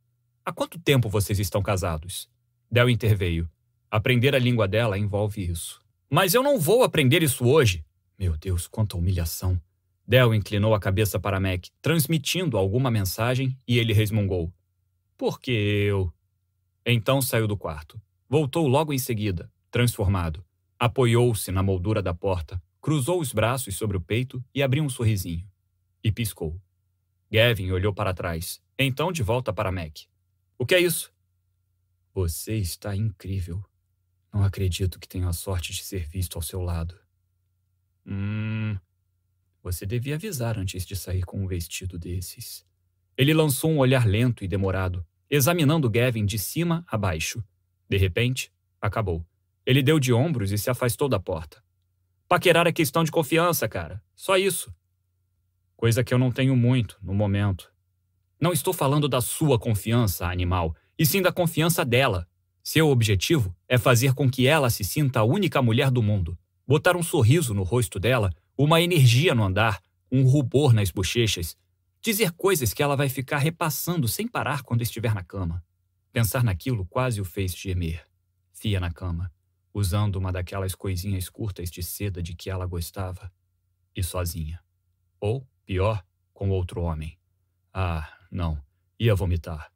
Há 0.45 0.53
quanto 0.53 0.79
tempo 0.79 1.09
vocês 1.09 1.39
estão 1.39 1.63
casados? 1.63 2.29
Del 2.71 2.91
interveio. 2.91 3.49
Aprender 3.91 4.35
a 4.35 4.39
língua 4.39 4.67
dela 4.67 4.99
envolve 4.99 5.49
isso. 5.49 5.81
Mas 6.11 6.35
eu 6.35 6.43
não 6.43 6.59
vou 6.59 6.83
aprender 6.83 7.23
isso 7.23 7.47
hoje. 7.47 7.85
Meu 8.19 8.37
Deus, 8.37 8.67
quanta 8.67 8.97
humilhação. 8.97 9.61
Del 10.07 10.35
inclinou 10.35 10.75
a 10.75 10.81
cabeça 10.81 11.19
para 11.19 11.41
Mac, 11.41 11.67
transmitindo 11.81 12.59
alguma 12.59 12.91
mensagem, 12.91 13.57
e 13.67 13.79
ele 13.79 13.93
resmungou. 13.93 14.53
Por 15.17 15.41
que 15.41 15.51
eu? 15.51 16.13
Então 16.85 17.23
saiu 17.23 17.47
do 17.47 17.57
quarto. 17.57 18.01
Voltou 18.29 18.67
logo 18.67 18.93
em 18.93 18.99
seguida, 18.99 19.51
transformado. 19.71 20.45
Apoiou-se 20.79 21.51
na 21.51 21.63
moldura 21.63 22.03
da 22.03 22.13
porta, 22.13 22.63
cruzou 22.81 23.21
os 23.21 23.33
braços 23.33 23.77
sobre 23.77 23.97
o 23.97 24.01
peito 24.01 24.45
e 24.55 24.63
abriu 24.63 24.85
um 24.85 24.91
sorrisinho. 24.91 25.49
E 26.03 26.13
piscou. 26.13 26.61
Gavin 27.33 27.71
olhou 27.71 27.95
para 27.95 28.13
trás, 28.13 28.61
então 28.79 29.11
de 29.11 29.23
volta 29.23 29.53
para 29.53 29.73
Mac. 29.73 30.01
O 30.59 30.67
que 30.67 30.75
é 30.75 30.81
isso? 30.81 31.13
Você 32.13 32.57
está 32.57 32.95
incrível. 32.95 33.65
Não 34.33 34.45
acredito 34.45 35.01
que 35.01 35.09
tenha 35.09 35.29
a 35.29 35.33
sorte 35.33 35.73
de 35.73 35.83
ser 35.83 36.07
visto 36.07 36.37
ao 36.37 36.43
seu 36.43 36.61
lado. 36.61 36.95
Hum. 38.07 38.77
Você 39.65 39.87
devia 39.87 40.17
avisar 40.17 40.59
antes 40.59 40.85
de 40.85 40.95
sair 40.95 41.23
com 41.23 41.43
um 41.43 41.47
vestido 41.47 41.99
desses. 41.99 42.67
Ele 43.17 43.33
lançou 43.33 43.71
um 43.71 43.79
olhar 43.79 44.07
lento 44.07 44.45
e 44.45 44.49
demorado, 44.49 45.03
examinando 45.31 45.89
Gavin 45.89 46.27
de 46.27 46.39
cima 46.39 46.85
a 46.87 46.99
baixo. 46.99 47.43
De 47.89 47.97
repente, 47.97 48.53
acabou. 48.79 49.25
Ele 49.65 49.83
deu 49.83 49.99
de 49.99 50.13
ombros 50.13 50.53
e 50.53 50.59
se 50.59 50.69
afastou 50.69 51.09
da 51.09 51.19
porta. 51.19 51.65
Paquerar 52.29 52.67
é 52.67 52.73
questão 52.73 53.03
de 53.03 53.11
confiança, 53.11 53.67
cara. 53.67 54.03
Só 54.15 54.37
isso. 54.37 54.71
Coisa 55.75 56.05
que 56.05 56.13
eu 56.13 56.19
não 56.19 56.31
tenho 56.31 56.55
muito, 56.55 56.99
no 57.03 57.15
momento. 57.15 57.73
Não 58.39 58.53
estou 58.53 58.75
falando 58.75 59.09
da 59.09 59.23
sua 59.23 59.59
confiança, 59.59 60.27
animal, 60.27 60.77
e 60.99 61.07
sim 61.07 61.23
da 61.23 61.33
confiança 61.33 61.87
dela. 61.87 62.29
Seu 62.63 62.91
objetivo 62.91 63.57
é 63.67 63.79
fazer 63.79 64.13
com 64.13 64.31
que 64.31 64.47
ela 64.47 64.69
se 64.69 64.85
sinta 64.85 65.21
a 65.21 65.25
única 65.25 65.63
mulher 65.63 65.91
do 65.91 66.03
mundo. 66.03 66.37
Botar 66.67 66.97
um 66.97 67.03
sorriso 67.03 67.55
no 67.55 67.63
rosto 67.63 67.99
dela, 67.99 68.31
uma 68.57 68.81
energia 68.81 69.35
no 69.35 69.45
andar, 69.45 69.83
um 70.11 70.25
rubor 70.25 70.73
nas 70.73 70.91
bochechas. 70.91 71.57
Dizer 72.01 72.33
coisas 72.33 72.73
que 72.73 72.83
ela 72.83 72.97
vai 72.97 73.09
ficar 73.09 73.39
repassando 73.39 74.07
sem 74.07 74.29
parar 74.29 74.63
quando 74.63 74.83
estiver 74.83 75.15
na 75.15 75.25
cama. 75.25 75.65
Pensar 76.13 76.45
naquilo 76.45 76.87
quase 76.87 77.21
o 77.21 77.25
fez 77.25 77.57
gemer. 77.57 78.07
Fia 78.53 78.79
na 78.79 78.91
cama. 78.91 79.33
usando 79.77 80.15
uma 80.15 80.31
daquelas 80.31 80.73
coisinhas 80.73 81.29
curtas 81.29 81.69
de 81.69 81.83
seda 81.83 82.23
de 82.23 82.33
que 82.33 82.49
ela 82.49 82.65
gostava, 82.65 83.33
e 83.97 84.05
sozinha. 84.05 84.63
Ou, 85.19 85.45
pior, 85.67 86.05
com 86.33 86.49
outro 86.51 86.83
homem. 86.83 87.19
Ah, 87.73 88.09
não, 88.31 88.57
ia 88.97 89.17
vomitar. 89.17 89.73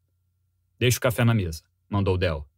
Deixa 0.78 0.98
o 0.98 1.00
café 1.00 1.24
na 1.24 1.34
mesa, 1.34 1.64
mandou 1.88 2.16
Del. 2.16 2.48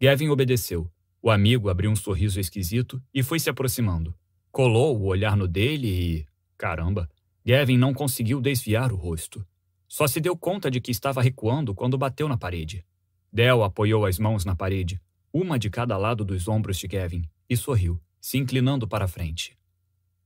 Gavin 0.00 0.28
obedeceu. 0.28 0.90
O 1.22 1.30
amigo 1.30 1.68
abriu 1.68 1.88
um 1.88 1.96
sorriso 1.96 2.40
esquisito 2.40 3.00
e 3.14 3.22
foi 3.22 3.38
se 3.38 3.48
aproximando. 3.48 4.12
Colou 4.50 4.98
o 4.98 5.06
olhar 5.06 5.36
no 5.36 5.46
dele 5.46 5.88
e. 5.88 6.26
Caramba! 6.56 7.08
Gavin 7.44 7.78
não 7.78 7.94
conseguiu 7.94 8.40
desviar 8.40 8.92
o 8.92 8.96
rosto. 8.96 9.46
Só 9.86 10.06
se 10.06 10.20
deu 10.20 10.36
conta 10.36 10.70
de 10.70 10.80
que 10.80 10.90
estava 10.90 11.22
recuando 11.22 11.74
quando 11.74 11.96
bateu 11.96 12.28
na 12.28 12.36
parede. 12.36 12.84
Del 13.32 13.62
apoiou 13.62 14.04
as 14.04 14.18
mãos 14.18 14.44
na 14.44 14.54
parede, 14.54 15.00
uma 15.32 15.58
de 15.58 15.70
cada 15.70 15.96
lado 15.96 16.24
dos 16.24 16.48
ombros 16.48 16.78
de 16.78 16.86
Gavin, 16.86 17.28
e 17.48 17.56
sorriu, 17.56 18.00
se 18.20 18.36
inclinando 18.36 18.86
para 18.86 19.04
a 19.04 19.08
frente. 19.08 19.56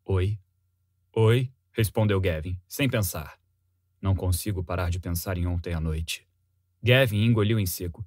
Oi. 0.05 0.39
Oi, 1.15 1.53
respondeu 1.73 2.21
Gavin, 2.21 2.59
sem 2.67 2.89
pensar. 2.89 3.39
Não 4.01 4.17
consigo 4.17 4.65
parar 4.65 4.91
de 4.91 4.99
pensar 4.99 5.39
em 5.39 5.47
ontem 5.47 5.75
à 5.75 5.81
noite. 5.81 6.27
Gavin 6.83 7.25
engoliu 7.25 7.59
em 7.61 7.67
seco. 7.67 8.05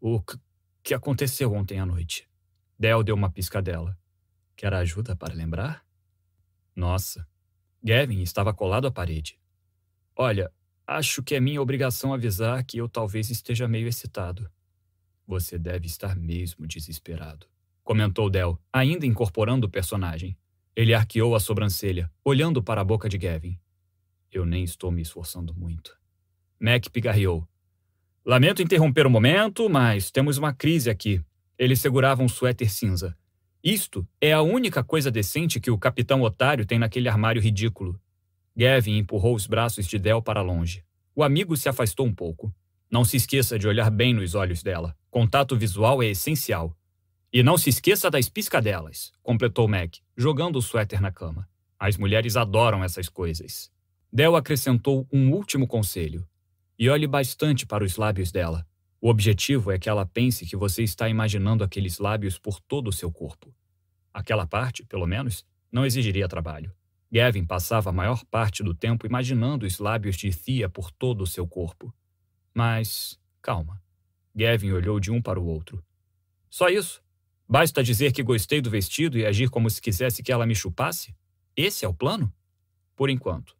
O 0.00 0.22
que 0.82 0.94
aconteceu 0.94 1.52
ontem 1.52 1.78
à 1.78 1.84
noite? 1.84 2.26
Del 2.78 3.02
deu 3.02 3.14
uma 3.14 3.30
piscadela. 3.30 3.98
Quer 4.56 4.72
ajuda 4.72 5.14
para 5.14 5.34
lembrar? 5.34 5.84
Nossa. 6.74 7.28
Gavin 7.82 8.22
estava 8.22 8.54
colado 8.54 8.86
à 8.86 8.90
parede. 8.90 9.38
Olha, 10.16 10.50
acho 10.86 11.22
que 11.22 11.34
é 11.34 11.40
minha 11.40 11.60
obrigação 11.60 12.14
avisar 12.14 12.64
que 12.64 12.78
eu 12.78 12.88
talvez 12.88 13.30
esteja 13.30 13.68
meio 13.68 13.86
excitado. 13.86 14.50
Você 15.26 15.58
deve 15.58 15.86
estar 15.86 16.16
mesmo 16.16 16.66
desesperado, 16.66 17.46
comentou 17.84 18.30
Del, 18.30 18.58
ainda 18.72 19.04
incorporando 19.04 19.66
o 19.66 19.70
personagem. 19.70 20.36
Ele 20.74 20.94
arqueou 20.94 21.34
a 21.34 21.40
sobrancelha, 21.40 22.10
olhando 22.24 22.62
para 22.62 22.80
a 22.80 22.84
boca 22.84 23.08
de 23.08 23.18
Gavin. 23.18 23.58
Eu 24.32 24.46
nem 24.46 24.64
estou 24.64 24.90
me 24.90 25.02
esforçando 25.02 25.54
muito. 25.54 25.98
Mac 26.58 26.88
pigarreou. 26.90 27.46
Lamento 28.24 28.62
interromper 28.62 29.06
o 29.06 29.10
momento, 29.10 29.68
mas 29.68 30.10
temos 30.10 30.38
uma 30.38 30.52
crise 30.52 30.88
aqui. 30.88 31.22
Ele 31.58 31.76
segurava 31.76 32.22
um 32.22 32.28
suéter 32.28 32.70
cinza. 32.70 33.16
Isto 33.68 34.06
é 34.20 34.32
a 34.32 34.42
única 34.42 34.84
coisa 34.84 35.10
decente 35.10 35.58
que 35.58 35.72
o 35.72 35.76
capitão 35.76 36.22
otário 36.22 36.64
tem 36.64 36.78
naquele 36.78 37.08
armário 37.08 37.42
ridículo. 37.42 38.00
Gavin 38.56 38.96
empurrou 38.96 39.34
os 39.34 39.48
braços 39.48 39.88
de 39.88 39.98
Del 39.98 40.22
para 40.22 40.40
longe. 40.40 40.84
O 41.16 41.24
amigo 41.24 41.56
se 41.56 41.68
afastou 41.68 42.06
um 42.06 42.14
pouco. 42.14 42.54
Não 42.88 43.04
se 43.04 43.16
esqueça 43.16 43.58
de 43.58 43.66
olhar 43.66 43.90
bem 43.90 44.14
nos 44.14 44.36
olhos 44.36 44.62
dela. 44.62 44.96
Contato 45.10 45.56
visual 45.56 46.00
é 46.00 46.06
essencial. 46.06 46.78
E 47.32 47.42
não 47.42 47.58
se 47.58 47.68
esqueça 47.68 48.08
das 48.08 48.28
piscadelas, 48.28 49.10
completou 49.20 49.66
Mac, 49.66 49.96
jogando 50.16 50.60
o 50.60 50.62
suéter 50.62 51.00
na 51.00 51.10
cama. 51.10 51.48
As 51.76 51.96
mulheres 51.96 52.36
adoram 52.36 52.84
essas 52.84 53.08
coisas. 53.08 53.72
Del 54.12 54.36
acrescentou 54.36 55.08
um 55.12 55.32
último 55.32 55.66
conselho 55.66 56.24
e 56.78 56.88
olhe 56.88 57.08
bastante 57.08 57.66
para 57.66 57.82
os 57.82 57.96
lábios 57.96 58.30
dela. 58.30 58.64
O 59.00 59.08
objetivo 59.08 59.70
é 59.70 59.78
que 59.78 59.88
ela 59.88 60.06
pense 60.06 60.46
que 60.46 60.56
você 60.56 60.82
está 60.82 61.08
imaginando 61.08 61.62
aqueles 61.62 61.98
lábios 61.98 62.38
por 62.38 62.60
todo 62.60 62.88
o 62.88 62.92
seu 62.92 63.12
corpo. 63.12 63.54
Aquela 64.12 64.46
parte, 64.46 64.84
pelo 64.84 65.06
menos, 65.06 65.44
não 65.70 65.84
exigiria 65.84 66.28
trabalho. 66.28 66.72
Gavin 67.12 67.44
passava 67.44 67.90
a 67.90 67.92
maior 67.92 68.24
parte 68.24 68.62
do 68.62 68.74
tempo 68.74 69.06
imaginando 69.06 69.66
os 69.66 69.78
lábios 69.78 70.16
de 70.16 70.30
Thea 70.30 70.68
por 70.68 70.90
todo 70.90 71.22
o 71.22 71.26
seu 71.26 71.46
corpo. 71.46 71.94
Mas, 72.54 73.20
calma. 73.42 73.82
Gavin 74.34 74.72
olhou 74.72 74.98
de 74.98 75.10
um 75.10 75.20
para 75.20 75.38
o 75.38 75.46
outro. 75.46 75.84
Só 76.48 76.68
isso? 76.68 77.02
Basta 77.48 77.82
dizer 77.82 78.12
que 78.12 78.22
gostei 78.22 78.60
do 78.60 78.70
vestido 78.70 79.18
e 79.18 79.26
agir 79.26 79.50
como 79.50 79.70
se 79.70 79.80
quisesse 79.80 80.22
que 80.22 80.32
ela 80.32 80.46
me 80.46 80.54
chupasse? 80.54 81.14
Esse 81.54 81.84
é 81.84 81.88
o 81.88 81.94
plano? 81.94 82.32
Por 82.96 83.08
enquanto. 83.08 83.56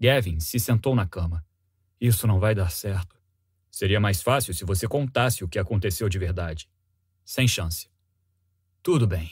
Gavin 0.00 0.40
se 0.40 0.58
sentou 0.58 0.94
na 0.94 1.06
cama. 1.06 1.44
Isso 2.00 2.26
não 2.26 2.40
vai 2.40 2.54
dar 2.54 2.70
certo. 2.70 3.17
Seria 3.78 4.00
mais 4.00 4.20
fácil 4.20 4.52
se 4.52 4.64
você 4.64 4.88
contasse 4.88 5.44
o 5.44 5.48
que 5.48 5.56
aconteceu 5.56 6.08
de 6.08 6.18
verdade. 6.18 6.68
Sem 7.24 7.46
chance. 7.46 7.88
Tudo 8.82 9.06
bem, 9.06 9.30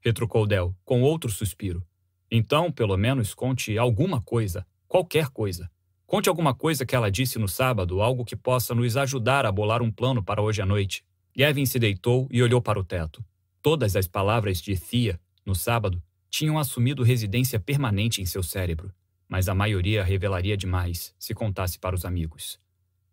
retrucou 0.00 0.46
Del, 0.46 0.74
com 0.86 1.02
outro 1.02 1.30
suspiro. 1.30 1.86
Então, 2.30 2.72
pelo 2.72 2.96
menos, 2.96 3.34
conte 3.34 3.76
alguma 3.76 4.22
coisa, 4.22 4.66
qualquer 4.86 5.28
coisa. 5.28 5.70
Conte 6.06 6.30
alguma 6.30 6.54
coisa 6.54 6.86
que 6.86 6.96
ela 6.96 7.10
disse 7.10 7.38
no 7.38 7.46
sábado, 7.46 8.00
algo 8.00 8.24
que 8.24 8.34
possa 8.34 8.74
nos 8.74 8.96
ajudar 8.96 9.44
a 9.44 9.52
bolar 9.52 9.82
um 9.82 9.92
plano 9.92 10.22
para 10.22 10.40
hoje 10.40 10.62
à 10.62 10.64
noite. 10.64 11.04
Gavin 11.36 11.66
se 11.66 11.78
deitou 11.78 12.26
e 12.30 12.42
olhou 12.42 12.62
para 12.62 12.80
o 12.80 12.84
teto. 12.84 13.22
Todas 13.60 13.94
as 13.96 14.08
palavras 14.08 14.62
de 14.62 14.78
Thea, 14.78 15.20
no 15.44 15.54
sábado, 15.54 16.02
tinham 16.30 16.58
assumido 16.58 17.02
residência 17.02 17.60
permanente 17.60 18.22
em 18.22 18.24
seu 18.24 18.42
cérebro 18.42 18.94
mas 19.28 19.46
a 19.46 19.54
maioria 19.54 20.02
revelaria 20.02 20.56
demais 20.56 21.14
se 21.18 21.34
contasse 21.34 21.78
para 21.78 21.94
os 21.94 22.04
amigos. 22.04 22.58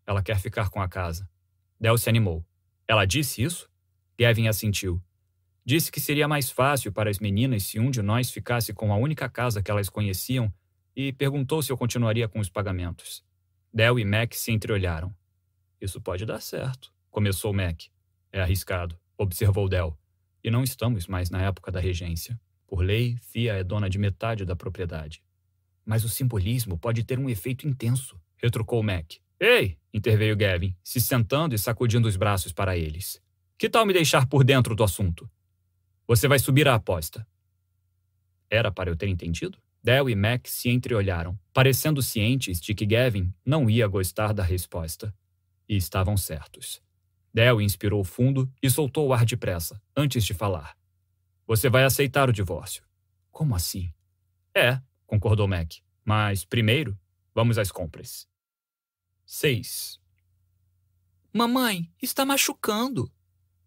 Ela 0.05 0.21
quer 0.21 0.39
ficar 0.39 0.69
com 0.69 0.81
a 0.81 0.87
casa. 0.87 1.29
Del 1.79 1.97
se 1.97 2.09
animou. 2.09 2.45
Ela 2.87 3.05
disse 3.05 3.41
isso? 3.41 3.69
Gavin 4.17 4.47
assentiu. 4.47 5.01
Disse 5.65 5.91
que 5.91 5.99
seria 5.99 6.27
mais 6.27 6.51
fácil 6.51 6.91
para 6.91 7.09
as 7.09 7.19
meninas 7.19 7.63
se 7.63 7.79
um 7.79 7.89
de 7.89 8.01
nós 8.01 8.29
ficasse 8.29 8.71
com 8.73 8.93
a 8.93 8.97
única 8.97 9.27
casa 9.27 9.63
que 9.63 9.71
elas 9.71 9.89
conheciam 9.89 10.53
e 10.95 11.11
perguntou 11.11 11.61
se 11.61 11.71
eu 11.71 11.77
continuaria 11.77 12.27
com 12.27 12.39
os 12.39 12.49
pagamentos. 12.49 13.23
Del 13.73 13.99
e 13.99 14.05
Mac 14.05 14.33
se 14.33 14.51
entreolharam. 14.51 15.13
Isso 15.81 15.99
pode 15.99 16.25
dar 16.25 16.39
certo, 16.39 16.93
começou 17.09 17.51
Mac. 17.51 17.81
É 18.31 18.41
arriscado, 18.41 18.97
observou 19.17 19.67
Del. 19.67 19.97
E 20.43 20.51
não 20.51 20.63
estamos 20.63 21.07
mais 21.07 21.29
na 21.29 21.41
época 21.41 21.71
da 21.71 21.79
regência. 21.79 22.39
Por 22.67 22.81
lei, 22.81 23.17
Fia 23.17 23.53
é 23.53 23.63
dona 23.63 23.89
de 23.89 23.97
metade 23.97 24.45
da 24.45 24.55
propriedade. 24.55 25.23
Mas 25.83 26.03
o 26.03 26.09
simbolismo 26.09 26.77
pode 26.77 27.03
ter 27.03 27.19
um 27.19 27.29
efeito 27.29 27.67
intenso, 27.67 28.19
retrucou 28.37 28.81
Mac. 28.81 29.15
Ei! 29.39 29.77
interveio 29.93 30.35
Gavin, 30.35 30.75
se 30.83 30.99
sentando 30.99 31.55
e 31.55 31.57
sacudindo 31.57 32.07
os 32.07 32.17
braços 32.17 32.51
para 32.51 32.77
eles. 32.77 33.21
Que 33.57 33.69
tal 33.69 33.85
me 33.85 33.93
deixar 33.93 34.27
por 34.27 34.43
dentro 34.43 34.75
do 34.75 34.83
assunto? 34.83 35.29
Você 36.05 36.27
vai 36.27 36.37
subir 36.37 36.67
a 36.67 36.75
aposta. 36.75 37.25
Era 38.49 38.71
para 38.71 38.89
eu 38.89 38.95
ter 38.95 39.07
entendido? 39.07 39.57
Del 39.81 40.09
e 40.09 40.15
Mac 40.15 40.47
se 40.47 40.69
entreolharam, 40.69 41.39
parecendo 41.53 42.01
cientes 42.01 42.59
de 42.59 42.73
que 42.73 42.85
Gavin 42.85 43.33
não 43.45 43.69
ia 43.69 43.87
gostar 43.87 44.33
da 44.33 44.43
resposta. 44.43 45.13
E 45.67 45.77
estavam 45.77 46.17
certos. 46.17 46.81
Del 47.33 47.61
inspirou 47.61 48.03
fundo 48.03 48.51
e 48.61 48.69
soltou 48.69 49.07
o 49.07 49.13
ar 49.13 49.25
depressa, 49.25 49.81
antes 49.95 50.25
de 50.25 50.33
falar. 50.33 50.75
Você 51.47 51.69
vai 51.69 51.83
aceitar 51.83 52.29
o 52.29 52.33
divórcio. 52.33 52.83
Como 53.31 53.55
assim? 53.55 53.91
É, 54.55 54.81
concordou 55.05 55.47
Mac. 55.47 55.73
Mas, 56.03 56.43
primeiro, 56.43 56.97
vamos 57.33 57.57
às 57.57 57.71
compras. 57.71 58.27
6. 59.25 59.99
Mamãe, 61.33 61.89
está 61.99 62.23
machucando. 62.23 63.11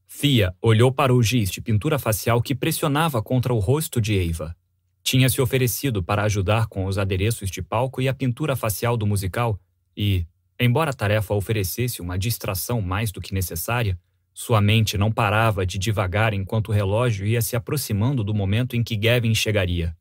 Fia 0.07 0.55
olhou 0.63 0.93
para 0.93 1.13
o 1.13 1.21
giz 1.21 1.51
de 1.51 1.61
pintura 1.61 1.99
facial 1.99 2.41
que 2.41 2.55
pressionava 2.55 3.21
contra 3.21 3.53
o 3.53 3.59
rosto 3.59 4.01
de 4.01 4.17
Eva. 4.17 4.57
Tinha 5.03 5.29
se 5.29 5.41
oferecido 5.41 6.01
para 6.03 6.23
ajudar 6.23 6.69
com 6.69 6.87
os 6.87 6.97
adereços 6.97 7.51
de 7.51 7.61
palco 7.61 8.01
e 8.01 8.09
a 8.09 8.15
pintura 8.15 8.55
facial 8.55 8.97
do 8.97 9.07
musical 9.07 9.61
e, 9.97 10.25
embora 10.61 10.91
a 10.91 10.95
tarefa 10.95 11.35
oferecesse 11.35 12.01
uma 12.01 12.17
distração 12.17 12.81
mais 12.81 13.11
do 13.11 13.21
que 13.21 13.35
necessária, 13.35 13.99
sua 14.33 14.61
mente 14.61 14.97
não 14.97 15.11
parava 15.11 15.67
de 15.67 15.77
divagar 15.77 16.33
enquanto 16.33 16.69
o 16.69 16.73
relógio 16.73 17.27
ia 17.27 17.43
se 17.43 17.57
aproximando 17.57 18.23
do 18.23 18.33
momento 18.33 18.77
em 18.77 18.85
que 18.85 18.97
Gavin 18.97 19.35
chegaria. 19.35 19.97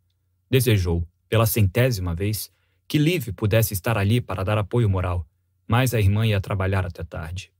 Desejou, 0.51 1.03
pela 1.27 1.47
centésima 1.47 2.13
vez, 2.13 2.51
que 2.87 2.99
Liv 2.99 3.33
pudesse 3.33 3.73
estar 3.73 3.97
ali 3.97 4.21
para 4.21 4.43
dar 4.43 4.59
apoio 4.59 4.87
moral, 4.87 5.27
mas 5.67 5.93
a 5.93 5.99
irmã 5.99 6.25
ia 6.25 6.39
trabalhar 6.39 6.85
até 6.85 7.03
tarde. 7.03 7.51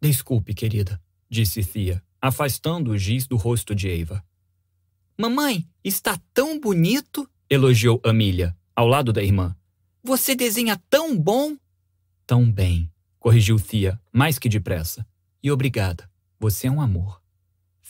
Desculpe, 0.00 0.54
querida, 0.54 1.00
disse 1.28 1.64
Thea, 1.64 2.02
afastando 2.20 2.90
o 2.92 2.98
giz 2.98 3.26
do 3.26 3.36
rosto 3.36 3.74
de 3.74 3.90
Eva. 3.90 4.24
Mamãe, 5.18 5.68
está 5.84 6.18
tão 6.32 6.58
bonito, 6.58 7.28
elogiou 7.48 8.00
Amília, 8.04 8.56
ao 8.74 8.86
lado 8.86 9.12
da 9.12 9.22
irmã. 9.22 9.54
Você 10.02 10.34
desenha 10.34 10.80
tão 10.88 11.16
bom. 11.16 11.56
Tão 12.26 12.50
bem, 12.50 12.90
corrigiu 13.18 13.60
Thea, 13.60 14.00
mais 14.12 14.38
que 14.38 14.48
depressa. 14.48 15.06
E 15.42 15.50
obrigada, 15.50 16.10
você 16.40 16.66
é 16.66 16.70
um 16.70 16.80
amor. 16.80 17.20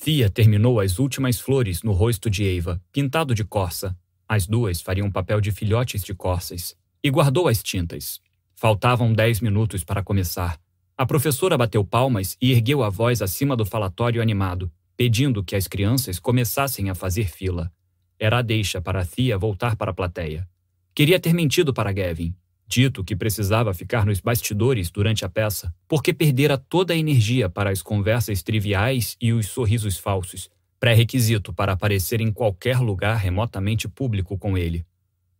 Thea 0.02 0.28
terminou 0.28 0.80
as 0.80 0.98
últimas 0.98 1.38
flores 1.38 1.82
no 1.82 1.92
rosto 1.92 2.28
de 2.28 2.44
Eva, 2.44 2.82
pintado 2.90 3.34
de 3.34 3.44
corça, 3.44 3.96
as 4.28 4.46
duas 4.46 4.80
fariam 4.80 5.10
papel 5.10 5.42
de 5.42 5.52
filhotes 5.52 6.02
de 6.02 6.14
corças. 6.14 6.74
E 7.04 7.10
guardou 7.10 7.48
as 7.48 7.62
tintas. 7.62 8.18
Faltavam 8.62 9.12
dez 9.12 9.40
minutos 9.40 9.82
para 9.82 10.04
começar. 10.04 10.56
A 10.96 11.04
professora 11.04 11.58
bateu 11.58 11.84
palmas 11.84 12.36
e 12.40 12.52
ergueu 12.52 12.84
a 12.84 12.88
voz 12.88 13.20
acima 13.20 13.56
do 13.56 13.66
falatório 13.66 14.22
animado, 14.22 14.70
pedindo 14.96 15.42
que 15.42 15.56
as 15.56 15.66
crianças 15.66 16.20
começassem 16.20 16.88
a 16.88 16.94
fazer 16.94 17.28
fila. 17.28 17.72
Era 18.20 18.38
a 18.38 18.40
deixa 18.40 18.80
para 18.80 19.00
a 19.00 19.04
Thea 19.04 19.36
voltar 19.36 19.74
para 19.74 19.90
a 19.90 19.92
plateia. 19.92 20.48
Queria 20.94 21.18
ter 21.18 21.32
mentido 21.32 21.74
para 21.74 21.92
Gavin. 21.92 22.36
Dito 22.68 23.02
que 23.02 23.16
precisava 23.16 23.74
ficar 23.74 24.06
nos 24.06 24.20
bastidores 24.20 24.92
durante 24.92 25.24
a 25.24 25.28
peça, 25.28 25.74
porque 25.88 26.14
perdera 26.14 26.56
toda 26.56 26.94
a 26.94 26.96
energia 26.96 27.48
para 27.48 27.68
as 27.68 27.82
conversas 27.82 28.44
triviais 28.44 29.16
e 29.20 29.32
os 29.32 29.48
sorrisos 29.48 29.98
falsos, 29.98 30.48
pré-requisito 30.78 31.52
para 31.52 31.72
aparecer 31.72 32.20
em 32.20 32.30
qualquer 32.30 32.78
lugar 32.78 33.16
remotamente 33.16 33.88
público 33.88 34.38
com 34.38 34.56
ele. 34.56 34.86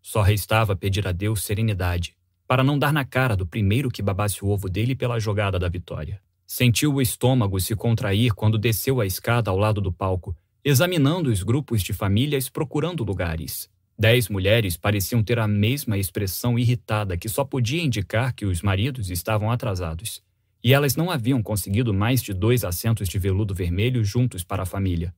Só 0.03 0.23
restava 0.23 0.75
pedir 0.75 1.07
a 1.07 1.13
Deus 1.13 1.45
serenidade, 1.45 2.17
para 2.53 2.63
não 2.63 2.79
dar 2.79 2.93
na 2.93 3.03
cara 3.03 3.35
do 3.35 3.47
primeiro 3.47 3.91
que 3.91 4.03
babasse 4.03 4.45
o 4.45 4.49
ovo 4.49 4.69
dele 4.69 4.95
pela 4.95 5.19
jogada 5.19 5.59
da 5.59 5.71
vitória. 5.71 6.21
Sentiu 6.47 6.93
o 6.93 7.01
estômago 7.01 7.59
se 7.59 7.75
contrair 7.75 8.35
quando 8.35 8.59
desceu 8.59 9.01
a 9.01 9.07
escada 9.07 9.51
ao 9.51 9.57
lado 9.57 9.81
do 9.81 9.91
palco, 9.91 10.37
examinando 10.63 11.31
os 11.31 11.43
grupos 11.43 11.83
de 11.83 11.95
famílias 11.95 12.51
procurando 12.51 13.05
lugares. 13.05 13.71
Dez 13.99 14.29
mulheres 14.29 14.77
pareciam 14.77 15.23
ter 15.23 15.39
a 15.39 15.49
mesma 15.49 15.97
expressão 15.97 16.59
irritada 16.59 17.17
que 17.17 17.27
só 17.27 17.43
podia 17.43 17.83
indicar 17.83 18.35
que 18.35 18.45
os 18.45 18.61
maridos 18.61 19.09
estavam 19.09 19.51
atrasados. 19.51 20.23
E 20.63 20.75
elas 20.75 20.95
não 20.95 21.11
haviam 21.11 21.43
conseguido 21.43 21.95
mais 21.95 22.21
de 22.23 22.35
dois 22.35 22.65
assentos 22.65 23.09
de 23.09 23.19
veludo 23.19 23.55
vermelho 23.55 24.05
juntos 24.05 24.45
para 24.45 24.65
a 24.65 24.67
família. 24.67 25.15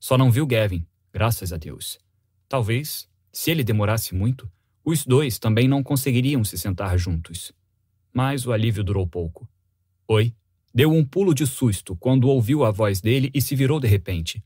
Só 0.00 0.16
não 0.16 0.30
viu 0.30 0.46
Gavin, 0.46 0.86
graças 1.12 1.52
a 1.52 1.58
Deus. 1.58 1.98
Talvez, 2.48 3.06
se 3.30 3.50
ele 3.50 3.62
demorasse 3.62 4.14
muito, 4.14 4.50
os 4.88 5.04
dois 5.04 5.38
também 5.38 5.68
não 5.68 5.82
conseguiriam 5.82 6.42
se 6.44 6.56
sentar 6.56 6.98
juntos. 6.98 7.52
Mas 8.12 8.46
o 8.46 8.52
alívio 8.52 8.82
durou 8.82 9.06
pouco. 9.06 9.48
Oi, 10.06 10.32
Deu 10.78 10.92
um 10.92 11.04
pulo 11.04 11.34
de 11.34 11.46
susto 11.46 11.96
quando 11.96 12.28
ouviu 12.28 12.64
a 12.64 12.70
voz 12.70 13.00
dele 13.00 13.30
e 13.34 13.40
se 13.40 13.56
virou 13.56 13.80
de 13.80 13.88
repente. 13.88 14.42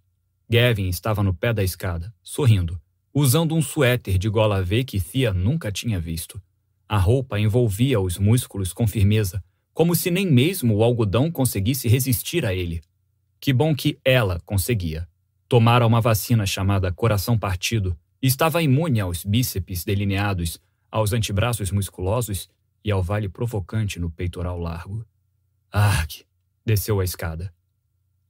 Gavin 0.48 0.88
estava 0.88 1.22
no 1.22 1.34
pé 1.34 1.52
da 1.52 1.62
escada, 1.62 2.10
sorrindo, 2.22 2.80
usando 3.12 3.54
um 3.54 3.60
suéter 3.60 4.16
de 4.16 4.28
gola 4.28 4.62
V 4.62 4.84
que 4.84 5.00
Thea 5.00 5.34
nunca 5.34 5.72
tinha 5.72 6.00
visto. 6.00 6.40
A 6.88 6.96
roupa 6.96 7.38
envolvia 7.38 8.00
os 8.00 8.18
músculos 8.18 8.72
com 8.72 8.86
firmeza, 8.86 9.42
como 9.74 9.94
se 9.94 10.10
nem 10.10 10.26
mesmo 10.26 10.76
o 10.76 10.82
algodão 10.82 11.30
conseguisse 11.30 11.88
resistir 11.88 12.46
a 12.46 12.54
ele. 12.54 12.80
Que 13.40 13.52
bom 13.52 13.74
que 13.74 13.98
ela 14.04 14.40
conseguia. 14.46 15.08
Tomara 15.48 15.86
uma 15.86 16.00
vacina 16.00 16.46
chamada 16.46 16.92
coração 16.92 17.36
partido 17.36 17.94
e 18.22 18.26
estava 18.26 18.62
imune 18.62 19.00
aos 19.00 19.24
bíceps 19.24 19.84
delineados, 19.84 20.60
aos 20.90 21.12
antebraços 21.12 21.72
musculosos 21.72 22.48
e 22.84 22.90
ao 22.90 23.02
vale 23.02 23.28
provocante 23.28 23.98
no 23.98 24.10
peitoral 24.10 24.58
largo. 24.58 25.04
Arg! 25.70 26.24
Desceu 26.64 27.00
a 27.00 27.04
escada. 27.04 27.52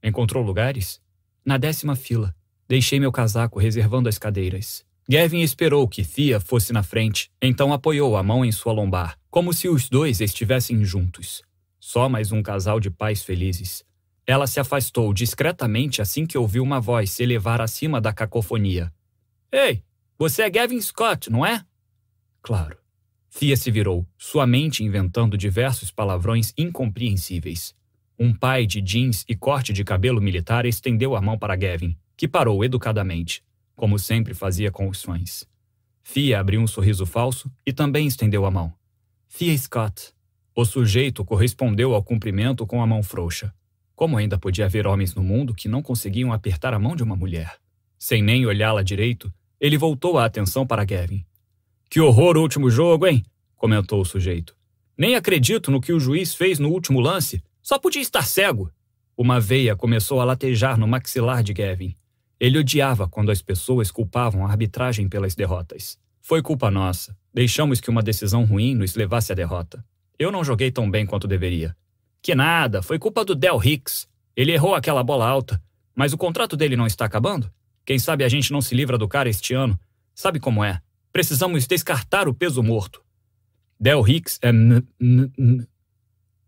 Encontrou 0.01 0.43
lugares? 0.43 0.99
Na 1.45 1.57
décima 1.57 1.95
fila. 1.95 2.35
Deixei 2.67 2.99
meu 2.99 3.11
casaco 3.11 3.59
reservando 3.59 4.09
as 4.09 4.17
cadeiras. 4.17 4.83
Gavin 5.07 5.41
esperou 5.41 5.87
que 5.87 6.03
Thea 6.03 6.39
fosse 6.39 6.71
na 6.71 6.81
frente, 6.81 7.29
então 7.41 7.73
apoiou 7.73 8.15
a 8.15 8.23
mão 8.23 8.43
em 8.43 8.51
sua 8.51 8.71
lombar, 8.71 9.19
como 9.29 9.53
se 9.53 9.67
os 9.67 9.89
dois 9.89 10.21
estivessem 10.21 10.83
juntos. 10.83 11.43
Só 11.79 12.07
mais 12.07 12.31
um 12.31 12.41
casal 12.41 12.79
de 12.79 12.89
pais 12.89 13.21
felizes. 13.21 13.83
Ela 14.25 14.47
se 14.47 14.59
afastou 14.59 15.13
discretamente 15.13 16.01
assim 16.01 16.25
que 16.25 16.37
ouviu 16.37 16.63
uma 16.63 16.79
voz 16.79 17.11
se 17.11 17.21
elevar 17.21 17.59
acima 17.59 17.99
da 17.99 18.13
cacofonia. 18.13 18.91
Ei, 19.55 19.83
você 20.17 20.41
é 20.41 20.49
Gavin 20.49 20.81
Scott, 20.81 21.29
não 21.29 21.45
é? 21.45 21.63
Claro. 22.41 22.75
Thea 23.29 23.55
se 23.55 23.69
virou, 23.69 24.03
sua 24.17 24.47
mente 24.47 24.83
inventando 24.83 25.37
diversos 25.37 25.91
palavrões 25.91 26.51
incompreensíveis. 26.57 27.75
Um 28.17 28.33
pai 28.33 28.65
de 28.65 28.81
jeans 28.81 29.23
e 29.29 29.35
corte 29.35 29.71
de 29.71 29.83
cabelo 29.83 30.19
militar 30.19 30.65
estendeu 30.65 31.15
a 31.15 31.21
mão 31.21 31.37
para 31.37 31.55
Gavin, 31.55 31.95
que 32.17 32.27
parou 32.27 32.65
educadamente, 32.65 33.43
como 33.75 33.99
sempre 33.99 34.33
fazia 34.33 34.71
com 34.71 34.89
os 34.89 35.03
fãs. 35.03 35.47
Thea 36.03 36.39
abriu 36.39 36.59
um 36.59 36.65
sorriso 36.65 37.05
falso 37.05 37.51
e 37.63 37.71
também 37.71 38.07
estendeu 38.07 38.47
a 38.47 38.49
mão. 38.49 38.73
Thea 39.37 39.55
Scott. 39.55 40.15
O 40.55 40.65
sujeito 40.65 41.23
correspondeu 41.23 41.93
ao 41.93 42.03
cumprimento 42.03 42.65
com 42.65 42.81
a 42.81 42.87
mão 42.87 43.03
frouxa. 43.03 43.53
Como 43.95 44.17
ainda 44.17 44.35
podia 44.35 44.65
haver 44.65 44.87
homens 44.87 45.13
no 45.13 45.21
mundo 45.21 45.53
que 45.53 45.69
não 45.69 45.83
conseguiam 45.83 46.33
apertar 46.33 46.73
a 46.73 46.79
mão 46.79 46.95
de 46.95 47.03
uma 47.03 47.15
mulher? 47.15 47.59
Sem 47.99 48.23
nem 48.23 48.47
olhá-la 48.47 48.81
direito, 48.81 49.31
ele 49.63 49.79
voltou 49.79 50.19
a 50.19 50.25
atenção 50.25 50.67
para 50.67 50.85
Gavin 50.85 51.25
que 51.93 52.01
horror 52.01 52.37
o 52.37 52.41
último 52.41 52.71
jogo, 52.71 53.05
hein? 53.05 53.23
comentou 53.55 54.01
o 54.01 54.03
sujeito. 54.03 54.55
Nem 54.97 55.15
acredito 55.15 55.69
no 55.69 55.79
que 55.79 55.93
o 55.93 55.99
juiz 55.99 56.33
fez 56.33 56.57
no 56.57 56.69
último 56.69 56.99
lance. 56.99 57.43
Só 57.61 57.77
podia 57.77 58.01
estar 58.01 58.23
cego. 58.23 58.71
Uma 59.15 59.39
veia 59.39 59.75
começou 59.75 60.19
a 60.19 60.23
latejar 60.25 60.75
no 60.75 60.87
maxilar 60.87 61.43
de 61.43 61.53
Gavin. 61.53 61.95
Ele 62.39 62.57
odiava 62.57 63.07
quando 63.07 63.29
as 63.29 63.43
pessoas 63.43 63.91
culpavam 63.91 64.43
a 64.43 64.49
arbitragem 64.49 65.07
pelas 65.07 65.35
derrotas. 65.35 65.99
Foi 66.19 66.41
culpa 66.41 66.71
nossa. 66.71 67.15
Deixamos 67.31 67.79
que 67.79 67.91
uma 67.91 68.01
decisão 68.01 68.43
ruim 68.43 68.73
nos 68.73 68.95
levasse 68.95 69.31
à 69.31 69.35
derrota. 69.35 69.85
Eu 70.17 70.31
não 70.31 70.43
joguei 70.43 70.71
tão 70.71 70.89
bem 70.89 71.05
quanto 71.05 71.27
deveria. 71.27 71.77
Que 72.23 72.33
nada, 72.33 72.81
foi 72.81 72.97
culpa 72.97 73.23
do 73.23 73.35
Del 73.35 73.63
Hicks. 73.63 74.07
Ele 74.35 74.51
errou 74.51 74.73
aquela 74.73 75.03
bola 75.03 75.27
alta. 75.27 75.61
Mas 75.95 76.11
o 76.11 76.17
contrato 76.17 76.57
dele 76.57 76.75
não 76.75 76.87
está 76.87 77.05
acabando? 77.05 77.51
Quem 77.85 77.99
sabe 77.99 78.23
a 78.23 78.29
gente 78.29 78.51
não 78.51 78.61
se 78.61 78.73
livra 78.75 78.97
do 78.97 79.07
cara 79.07 79.29
este 79.29 79.53
ano? 79.53 79.79
Sabe 80.15 80.39
como 80.39 80.63
é? 80.63 80.81
Precisamos 81.11 81.67
descartar 81.67 82.27
o 82.27 82.33
peso 82.33 82.63
morto. 82.63 83.03
Del 83.79 84.07
Hicks 84.07 84.39
é. 84.41 84.51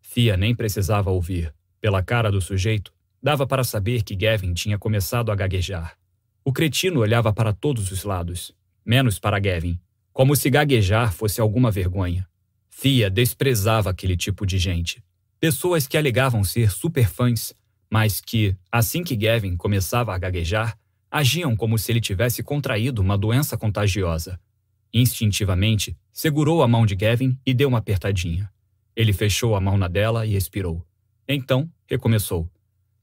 Fia 0.01 0.37
nem 0.37 0.55
precisava 0.55 1.11
ouvir. 1.11 1.53
Pela 1.81 2.01
cara 2.01 2.31
do 2.31 2.39
sujeito, 2.39 2.93
dava 3.21 3.45
para 3.45 3.63
saber 3.63 4.03
que 4.03 4.15
Gavin 4.15 4.53
tinha 4.53 4.77
começado 4.79 5.31
a 5.31 5.35
gaguejar. 5.35 5.97
O 6.43 6.53
cretino 6.53 7.01
olhava 7.01 7.33
para 7.33 7.51
todos 7.51 7.91
os 7.91 8.03
lados, 8.03 8.55
menos 8.85 9.19
para 9.19 9.39
Gavin, 9.39 9.79
como 10.13 10.35
se 10.35 10.49
gaguejar 10.49 11.11
fosse 11.11 11.41
alguma 11.41 11.69
vergonha. 11.69 12.27
Fia 12.69 13.09
desprezava 13.09 13.89
aquele 13.89 14.15
tipo 14.15 14.45
de 14.45 14.57
gente. 14.57 15.03
Pessoas 15.39 15.87
que 15.87 15.97
alegavam 15.97 16.43
ser 16.43 16.71
superfãs, 16.71 17.53
mas 17.91 18.21
que, 18.21 18.55
assim 18.71 19.03
que 19.03 19.15
Gavin 19.15 19.57
começava 19.57 20.13
a 20.13 20.17
gaguejar, 20.17 20.77
agiam 21.09 21.55
como 21.55 21.77
se 21.77 21.91
ele 21.91 22.01
tivesse 22.01 22.43
contraído 22.43 23.01
uma 23.01 23.17
doença 23.17 23.57
contagiosa. 23.57 24.39
Instintivamente, 24.93 25.97
segurou 26.11 26.63
a 26.63 26.67
mão 26.67 26.85
de 26.85 26.95
Gavin 26.95 27.37
e 27.45 27.53
deu 27.53 27.67
uma 27.67 27.79
apertadinha. 27.79 28.51
Ele 28.95 29.11
fechou 29.11 29.55
a 29.55 29.61
mão 29.61 29.77
na 29.77 29.87
dela 29.87 30.25
e 30.25 30.35
expirou. 30.35 30.85
Então, 31.27 31.69
recomeçou. 31.87 32.49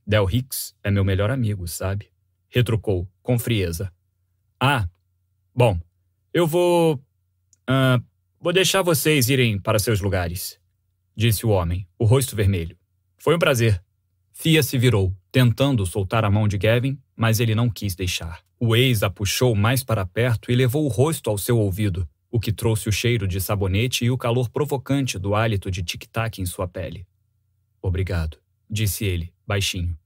Del 0.07 0.29
Hicks 0.31 0.75
é 0.83 0.91
meu 0.91 1.05
melhor 1.05 1.31
amigo, 1.31 1.69
sabe? 1.69 2.11
Retrucou, 2.49 3.09
com 3.23 3.39
frieza. 3.39 3.93
Ah, 4.59 4.89
bom, 5.55 5.79
eu 6.33 6.47
vou. 6.47 6.95
Uh, 7.69 8.03
vou 8.41 8.53
deixar 8.53 8.83
vocês 8.83 9.29
irem 9.29 9.59
para 9.59 9.79
seus 9.79 10.01
lugares, 10.01 10.59
disse 11.17 11.45
o 11.47 11.51
homem, 11.51 11.87
o 11.99 12.05
rosto 12.05 12.35
vermelho. 12.35 12.77
Foi 13.19 13.37
um 13.37 13.39
prazer. 13.39 13.83
Fia 14.33 14.63
se 14.63 14.79
virou, 14.79 15.15
tentando 15.33 15.87
soltar 15.87 16.27
a 16.27 16.31
mão 16.31 16.47
de 16.47 16.59
Gavin, 16.59 16.99
mas 17.17 17.41
ele 17.41 17.55
não 17.55 17.71
quis 17.71 17.95
deixar. 17.95 18.43
O 18.61 18.77
ex 18.77 19.03
a 19.03 19.09
puxou 19.09 19.55
mais 19.57 19.83
para 19.83 20.05
perto 20.05 20.53
e 20.53 20.55
levou 20.55 20.85
o 20.85 20.89
rosto 20.89 21.31
ao 21.31 21.39
seu 21.39 21.59
ouvido, 21.59 22.07
o 22.31 22.39
que 22.39 22.53
trouxe 22.53 22.89
o 22.89 22.93
cheiro 22.93 23.27
de 23.27 23.41
sabonete 23.41 24.05
e 24.05 24.11
o 24.11 24.19
calor 24.19 24.51
provocante 24.51 25.19
do 25.19 25.35
hálito 25.35 25.71
de 25.71 25.83
tic-tac 25.83 26.41
em 26.41 26.47
sua 26.47 26.69
pele. 26.69 27.07
Obrigado, 27.81 28.37
disse 28.71 29.05
ele, 29.07 29.33
baixinho. 29.47 29.97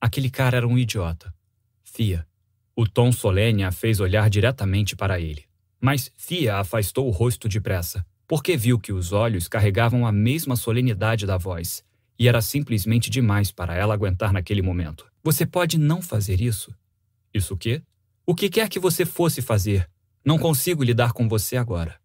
Aquele 0.00 0.30
cara 0.30 0.56
era 0.56 0.68
um 0.68 0.78
idiota. 0.78 1.34
Fia. 1.82 2.26
O 2.74 2.86
tom 2.86 3.10
solene 3.10 3.64
a 3.64 3.72
fez 3.72 4.00
olhar 4.00 4.30
diretamente 4.30 4.94
para 4.94 5.20
ele. 5.20 5.44
Mas 5.80 6.12
Fia 6.16 6.58
afastou 6.58 7.06
o 7.06 7.10
rosto 7.10 7.48
depressa, 7.48 8.06
porque 8.26 8.56
viu 8.56 8.78
que 8.78 8.92
os 8.92 9.12
olhos 9.12 9.48
carregavam 9.48 10.06
a 10.06 10.12
mesma 10.12 10.56
solenidade 10.56 11.26
da 11.26 11.36
voz, 11.36 11.84
e 12.18 12.28
era 12.28 12.40
simplesmente 12.40 13.10
demais 13.10 13.50
para 13.50 13.74
ela 13.74 13.94
aguentar 13.94 14.32
naquele 14.32 14.62
momento. 14.62 15.06
Você 15.22 15.44
pode 15.44 15.78
não 15.78 16.00
fazer 16.00 16.40
isso? 16.40 16.74
Isso 17.32 17.54
o 17.54 17.56
quê? 17.56 17.82
O 18.24 18.34
que 18.34 18.48
quer 18.48 18.68
que 18.68 18.78
você 18.78 19.04
fosse 19.04 19.42
fazer, 19.42 19.88
não 20.24 20.38
consigo 20.38 20.82
lidar 20.82 21.12
com 21.12 21.28
você 21.28 21.56
agora. 21.56 22.00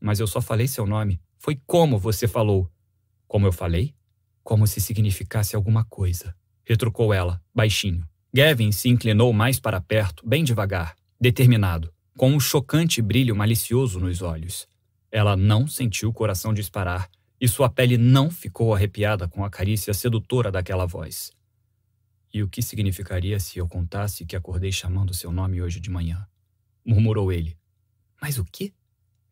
Mas 0.00 0.20
eu 0.20 0.26
só 0.26 0.40
falei 0.40 0.68
seu 0.68 0.86
nome. 0.86 1.20
Foi 1.38 1.60
como 1.66 1.98
você 1.98 2.28
falou. 2.28 2.70
Como 3.26 3.46
eu 3.46 3.52
falei? 3.52 3.94
Como 4.44 4.66
se 4.66 4.80
significasse 4.80 5.56
alguma 5.56 5.84
coisa. 5.84 6.34
Retrucou 6.64 7.12
ela, 7.12 7.42
baixinho. 7.54 8.06
Gavin 8.32 8.70
se 8.70 8.88
inclinou 8.88 9.32
mais 9.32 9.58
para 9.58 9.80
perto, 9.80 10.26
bem 10.28 10.44
devagar, 10.44 10.94
determinado, 11.20 11.92
com 12.16 12.30
um 12.30 12.38
chocante 12.38 13.00
brilho 13.00 13.34
malicioso 13.34 13.98
nos 13.98 14.22
olhos. 14.22 14.68
Ela 15.10 15.36
não 15.36 15.66
sentiu 15.66 16.10
o 16.10 16.12
coração 16.12 16.52
disparar 16.52 17.08
e 17.40 17.46
sua 17.46 17.68
pele 17.68 17.96
não 17.96 18.30
ficou 18.30 18.74
arrepiada 18.74 19.28
com 19.28 19.44
a 19.44 19.50
carícia 19.50 19.92
sedutora 19.92 20.50
daquela 20.50 20.86
voz. 20.86 21.32
E 22.32 22.42
o 22.42 22.48
que 22.48 22.62
significaria 22.62 23.38
se 23.40 23.58
eu 23.58 23.68
contasse 23.68 24.26
que 24.26 24.36
acordei 24.36 24.72
chamando 24.72 25.14
seu 25.14 25.30
nome 25.32 25.62
hoje 25.62 25.80
de 25.80 25.90
manhã? 25.90 26.26
murmurou 26.84 27.32
ele. 27.32 27.56
Mas 28.20 28.38
o 28.38 28.44
quê? 28.44 28.72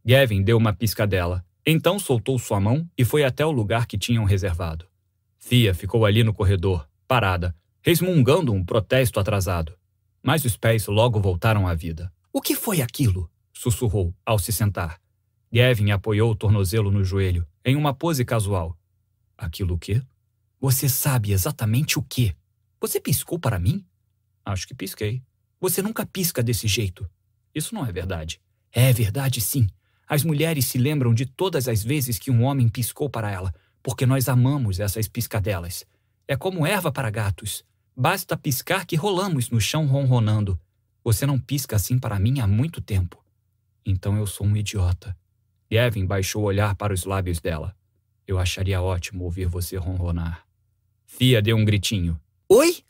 Gavin 0.05 0.43
deu 0.43 0.57
uma 0.57 0.73
piscadela. 0.73 1.45
Então 1.65 1.99
soltou 1.99 2.39
sua 2.39 2.61
mão 2.61 2.89
e 2.99 3.05
foi 3.05 3.25
até 3.25 3.47
o 3.47 3.51
lugar 3.51 3.87
que 3.87 3.97
tinham 3.97 4.25
reservado. 4.25 4.87
Fia 5.39 5.73
ficou 5.75 6.05
ali 6.05 6.23
no 6.25 6.35
corredor, 6.35 6.89
parada, 7.07 7.55
resmungando 7.81 8.53
um 8.53 8.65
protesto 8.65 9.21
atrasado. 9.21 9.77
Mas 10.23 10.45
os 10.45 10.57
pés 10.57 10.87
logo 10.87 11.21
voltaram 11.21 11.67
à 11.69 11.75
vida. 11.75 12.13
O 12.33 12.41
que 12.41 12.55
foi 12.55 12.81
aquilo? 12.81 13.31
sussurrou 13.53 14.15
ao 14.27 14.39
se 14.39 14.53
sentar. 14.53 15.01
Gavin 15.55 15.93
apoiou 15.93 16.33
o 16.33 16.35
tornozelo 16.35 16.91
no 16.91 17.05
joelho, 17.05 17.47
em 17.65 17.77
uma 17.77 17.95
pose 17.95 18.25
casual. 18.25 18.77
Aquilo 19.39 19.77
o 19.77 19.79
quê? 19.79 20.03
Você 20.61 20.89
sabe 20.89 21.31
exatamente 21.31 21.97
o 21.97 22.03
quê? 22.03 22.35
Você 22.81 23.01
piscou 23.01 23.39
para 23.39 23.57
mim? 23.57 23.87
Acho 24.45 24.67
que 24.67 24.75
pisquei. 24.75 25.23
Você 25.61 25.81
nunca 25.81 26.05
pisca 26.05 26.43
desse 26.43 26.67
jeito. 26.67 27.09
Isso 27.55 27.73
não 27.73 27.87
é 27.87 27.93
verdade. 27.93 28.41
É 28.73 28.93
verdade, 28.93 29.41
sim. 29.41 29.69
As 30.09 30.25
mulheres 30.25 30.67
se 30.67 30.77
lembram 30.77 31.15
de 31.15 31.25
todas 31.25 31.69
as 31.69 31.85
vezes 31.85 32.19
que 32.19 32.33
um 32.33 32.43
homem 32.43 32.69
piscou 32.69 33.09
para 33.09 33.31
ela, 33.31 33.55
porque 33.81 34.05
nós 34.05 34.29
amamos 34.29 34.81
essas 34.81 35.07
piscadelas. 35.07 35.85
É 36.27 36.37
como 36.37 36.67
erva 36.67 36.91
para 36.91 37.11
gatos. 37.11 37.65
Basta 37.97 38.37
piscar 38.37 38.85
que 38.85 38.97
rolamos 38.97 39.51
no 39.51 39.61
chão 39.61 39.87
ronronando. 39.87 40.59
Você 41.05 41.25
não 41.25 41.39
pisca 41.39 41.77
assim 41.77 41.97
para 41.97 42.19
mim 42.19 42.41
há 42.41 42.47
muito 42.49 42.81
tempo. 42.81 43.25
Então 43.87 44.17
eu 44.17 44.27
sou 44.27 44.49
um 44.49 44.57
idiota. 44.57 45.17
Gavin 45.70 46.07
baixou 46.07 46.43
o 46.43 46.47
olhar 46.47 46.74
para 46.74 46.93
os 46.93 47.05
lábios 47.05 47.41
dela. 47.41 47.74
Eu 48.27 48.39
acharia 48.39 48.81
ótimo 48.81 49.24
ouvir 49.24 49.47
você 49.47 49.77
ronronar. 49.77 50.47
Fia 51.07 51.43
deu 51.43 51.57
um 51.57 51.65
gritinho. 51.65 52.20
Oi? 52.49 52.82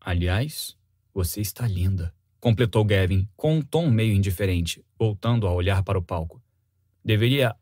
Aliás, 0.00 0.76
você 1.12 1.40
está 1.40 1.66
linda, 1.66 2.14
completou 2.40 2.84
Gavin 2.84 3.28
com 3.36 3.56
um 3.56 3.62
tom 3.62 3.90
meio 3.90 4.14
indiferente, 4.14 4.84
voltando 4.98 5.46
a 5.46 5.52
olhar 5.52 5.82
para 5.82 5.98
o 5.98 6.02
palco. 6.02 6.42
Deveria 7.04 7.54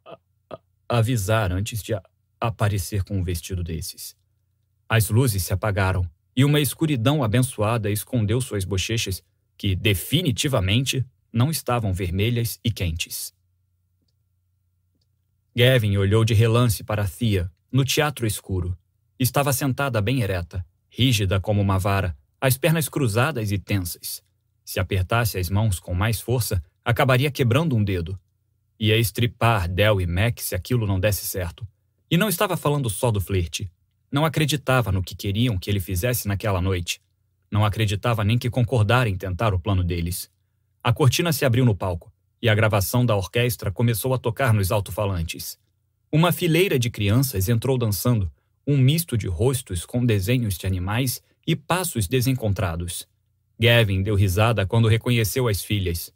avisar 0.89 1.53
antes 1.53 1.83
de 1.83 1.93
aparecer 2.41 3.03
com 3.03 3.19
um 3.19 3.23
vestido 3.23 3.63
desses. 3.65 4.17
As 4.89 5.11
luzes 5.11 5.43
se 5.43 5.53
apagaram 5.53 6.09
e 6.35 6.45
uma 6.45 6.61
escuridão 6.61 7.25
abençoada 7.25 7.91
escondeu 7.91 8.41
suas 8.41 8.65
bochechas, 8.65 9.23
que 9.57 9.75
definitivamente 9.75 11.05
não 11.33 11.51
estavam 11.51 11.93
vermelhas 11.93 12.61
e 12.63 12.71
quentes. 12.71 13.35
Gavin 15.57 15.97
olhou 15.97 16.23
de 16.23 16.35
relance 16.35 16.85
para 16.85 17.09
Thea, 17.09 17.51
no 17.73 17.83
teatro 17.83 18.27
escuro. 18.27 18.77
Estava 19.19 19.55
sentada 19.55 20.03
bem 20.03 20.21
ereta, 20.21 20.63
rígida 20.91 21.41
como 21.41 21.63
uma 21.63 21.79
vara, 21.79 22.15
as 22.39 22.59
pernas 22.59 22.91
cruzadas 22.91 23.51
e 23.51 23.57
tensas. 23.57 24.23
Se 24.63 24.79
apertasse 24.79 25.39
as 25.39 25.49
mãos 25.49 25.81
com 25.81 25.95
mais 25.95 26.21
força, 26.21 26.63
acabaria 26.85 27.31
quebrando 27.31 27.75
um 27.75 27.83
dedo. 27.83 28.21
Ia 28.79 28.99
estripar 28.99 29.67
Del 29.67 29.99
e 29.99 30.07
Mac 30.07 30.41
se 30.41 30.55
aquilo 30.55 30.87
não 30.87 31.01
desse 31.01 31.25
certo. 31.25 31.67
E 32.11 32.19
não 32.19 32.29
estava 32.29 32.55
falando 32.55 32.91
só 32.91 33.11
do 33.11 33.19
flerte. 33.19 33.73
Não 34.13 34.27
acreditava 34.27 34.93
no 34.93 35.03
que 35.03 35.17
queriam 35.17 35.57
que 35.57 35.71
ele 35.71 35.81
fizesse 35.81 36.29
naquela 36.29 36.61
noite. 36.61 37.01
Não 37.51 37.65
acreditava 37.65 38.23
nem 38.23 38.37
que 38.37 38.51
concordara 38.51 39.09
em 39.09 39.17
tentar 39.17 39.55
o 39.55 39.59
plano 39.59 39.83
deles. 39.83 40.31
A 40.85 40.93
cortina 40.93 41.33
se 41.33 41.47
abriu 41.47 41.65
no 41.65 41.75
palco 41.75 42.13
e 42.41 42.49
a 42.49 42.55
gravação 42.55 43.05
da 43.05 43.17
orquestra 43.17 43.71
começou 43.71 44.15
a 44.15 44.19
tocar 44.19 44.53
nos 44.53 44.71
alto-falantes. 44.71 45.59
Uma 46.11 46.33
fileira 46.33 46.79
de 46.79 46.91
crianças 46.91 47.49
entrou 47.49 47.77
dançando, 47.77 48.31
um 48.67 48.77
misto 48.77 49.17
de 49.17 49.29
rostos 49.29 49.85
com 49.85 50.05
desenhos 50.05 50.57
de 50.59 50.67
animais 50.67 51.23
e 51.47 51.55
passos 51.55 52.09
desencontrados. 52.09 53.07
Gavin 53.59 54.03
deu 54.03 54.15
risada 54.15 54.67
quando 54.67 54.89
reconheceu 54.89 55.49
as 55.49 55.63
filhas. 55.63 56.13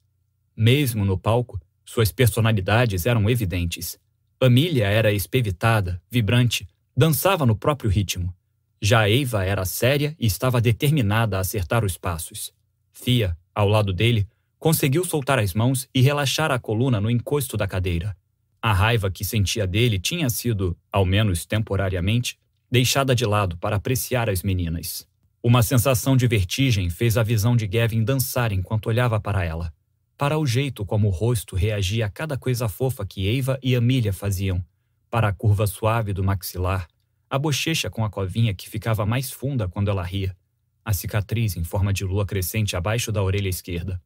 Mesmo 0.56 1.04
no 1.04 1.16
palco, 1.16 1.60
suas 1.84 2.12
personalidades 2.12 3.06
eram 3.06 3.28
evidentes. 3.28 3.98
Amília 4.40 4.86
era 4.86 5.12
espevitada, 5.12 6.00
vibrante, 6.10 6.66
dançava 6.96 7.44
no 7.46 7.56
próprio 7.56 7.90
ritmo. 7.90 8.34
Já 8.80 9.08
Eva 9.08 9.44
era 9.44 9.64
séria 9.64 10.16
e 10.18 10.26
estava 10.26 10.60
determinada 10.60 11.36
a 11.36 11.40
acertar 11.40 11.84
os 11.84 11.98
passos. 11.98 12.52
Fia, 12.92 13.36
ao 13.54 13.68
lado 13.68 13.92
dele, 13.92 14.26
Conseguiu 14.60 15.06
soltar 15.06 15.38
as 15.38 15.54
mãos 15.54 15.88
e 15.94 16.02
relaxar 16.02 16.50
a 16.50 16.58
coluna 16.58 17.00
no 17.00 17.10
encosto 17.10 17.56
da 17.56 17.66
cadeira. 17.66 18.14
A 18.60 18.74
raiva 18.74 19.10
que 19.10 19.24
sentia 19.24 19.66
dele 19.66 19.98
tinha 19.98 20.28
sido, 20.28 20.76
ao 20.92 21.06
menos 21.06 21.46
temporariamente, 21.46 22.38
deixada 22.70 23.14
de 23.14 23.24
lado 23.24 23.56
para 23.56 23.76
apreciar 23.76 24.28
as 24.28 24.42
meninas. 24.42 25.08
Uma 25.42 25.62
sensação 25.62 26.14
de 26.14 26.26
vertigem 26.26 26.90
fez 26.90 27.16
a 27.16 27.22
visão 27.22 27.56
de 27.56 27.66
Gavin 27.66 28.04
dançar 28.04 28.52
enquanto 28.52 28.88
olhava 28.88 29.18
para 29.18 29.42
ela, 29.42 29.72
para 30.18 30.36
o 30.36 30.46
jeito 30.46 30.84
como 30.84 31.08
o 31.08 31.10
rosto 31.10 31.56
reagia 31.56 32.04
a 32.04 32.10
cada 32.10 32.36
coisa 32.36 32.68
fofa 32.68 33.06
que 33.06 33.34
Eva 33.38 33.58
e 33.62 33.74
Amília 33.74 34.12
faziam, 34.12 34.62
para 35.10 35.28
a 35.28 35.32
curva 35.32 35.66
suave 35.66 36.12
do 36.12 36.22
maxilar, 36.22 36.86
a 37.30 37.38
bochecha 37.38 37.88
com 37.88 38.04
a 38.04 38.10
covinha 38.10 38.52
que 38.52 38.68
ficava 38.68 39.06
mais 39.06 39.30
funda 39.30 39.66
quando 39.66 39.90
ela 39.90 40.02
ria, 40.02 40.36
a 40.84 40.92
cicatriz 40.92 41.56
em 41.56 41.64
forma 41.64 41.94
de 41.94 42.04
lua 42.04 42.26
crescente 42.26 42.76
abaixo 42.76 43.10
da 43.10 43.22
orelha 43.22 43.48
esquerda. 43.48 43.98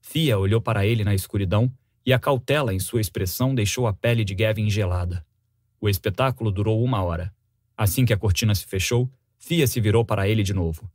Fia 0.00 0.38
olhou 0.38 0.60
para 0.60 0.86
ele 0.86 1.04
na 1.04 1.14
escuridão 1.14 1.72
e 2.04 2.12
a 2.12 2.18
cautela 2.18 2.72
em 2.72 2.78
sua 2.78 3.00
expressão 3.00 3.54
deixou 3.54 3.86
a 3.86 3.92
pele 3.92 4.24
de 4.24 4.34
Gavin 4.34 4.70
gelada. 4.70 5.24
O 5.80 5.88
espetáculo 5.88 6.50
durou 6.50 6.82
uma 6.82 7.02
hora. 7.02 7.34
Assim 7.76 8.04
que 8.04 8.12
a 8.12 8.16
cortina 8.16 8.54
se 8.54 8.64
fechou, 8.64 9.10
Fia 9.38 9.66
se 9.66 9.80
virou 9.80 10.04
para 10.04 10.28
ele 10.28 10.42
de 10.42 10.52
novo. 10.52 10.90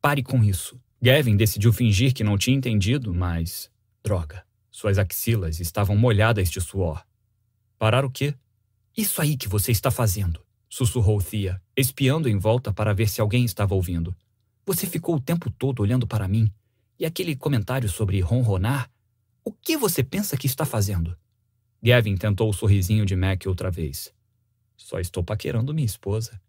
Pare 0.00 0.22
com 0.22 0.44
isso. 0.44 0.80
Gavin 1.00 1.36
decidiu 1.36 1.72
fingir 1.72 2.12
que 2.14 2.22
não 2.22 2.38
tinha 2.38 2.56
entendido, 2.56 3.12
mas. 3.12 3.70
Droga. 4.04 4.44
Suas 4.70 4.98
axilas 4.98 5.58
estavam 5.58 5.96
molhadas 5.96 6.50
de 6.50 6.60
suor. 6.60 7.04
Parar 7.78 8.04
o 8.04 8.10
quê? 8.10 8.34
Isso 8.96 9.20
aí 9.20 9.36
que 9.36 9.48
você 9.48 9.72
está 9.72 9.90
fazendo, 9.90 10.40
sussurrou 10.68 11.20
Thea, 11.20 11.60
espiando 11.76 12.28
em 12.28 12.38
volta 12.38 12.72
para 12.72 12.94
ver 12.94 13.08
se 13.08 13.20
alguém 13.20 13.44
estava 13.44 13.74
ouvindo. 13.74 14.14
Você 14.64 14.86
ficou 14.86 15.16
o 15.16 15.20
tempo 15.20 15.50
todo 15.50 15.80
olhando 15.80 16.06
para 16.06 16.28
mim 16.28 16.52
e 16.98 17.06
aquele 17.06 17.34
comentário 17.34 17.88
sobre 17.88 18.20
ronronar? 18.20 18.90
O 19.44 19.52
que 19.52 19.76
você 19.76 20.04
pensa 20.04 20.36
que 20.36 20.46
está 20.46 20.64
fazendo? 20.64 21.16
Gavin 21.82 22.16
tentou 22.16 22.48
o 22.48 22.52
sorrisinho 22.52 23.04
de 23.04 23.16
Mac 23.16 23.44
outra 23.46 23.70
vez. 23.70 24.14
Só 24.76 25.00
estou 25.00 25.24
paquerando 25.24 25.74
minha 25.74 25.86
esposa. 25.86 26.40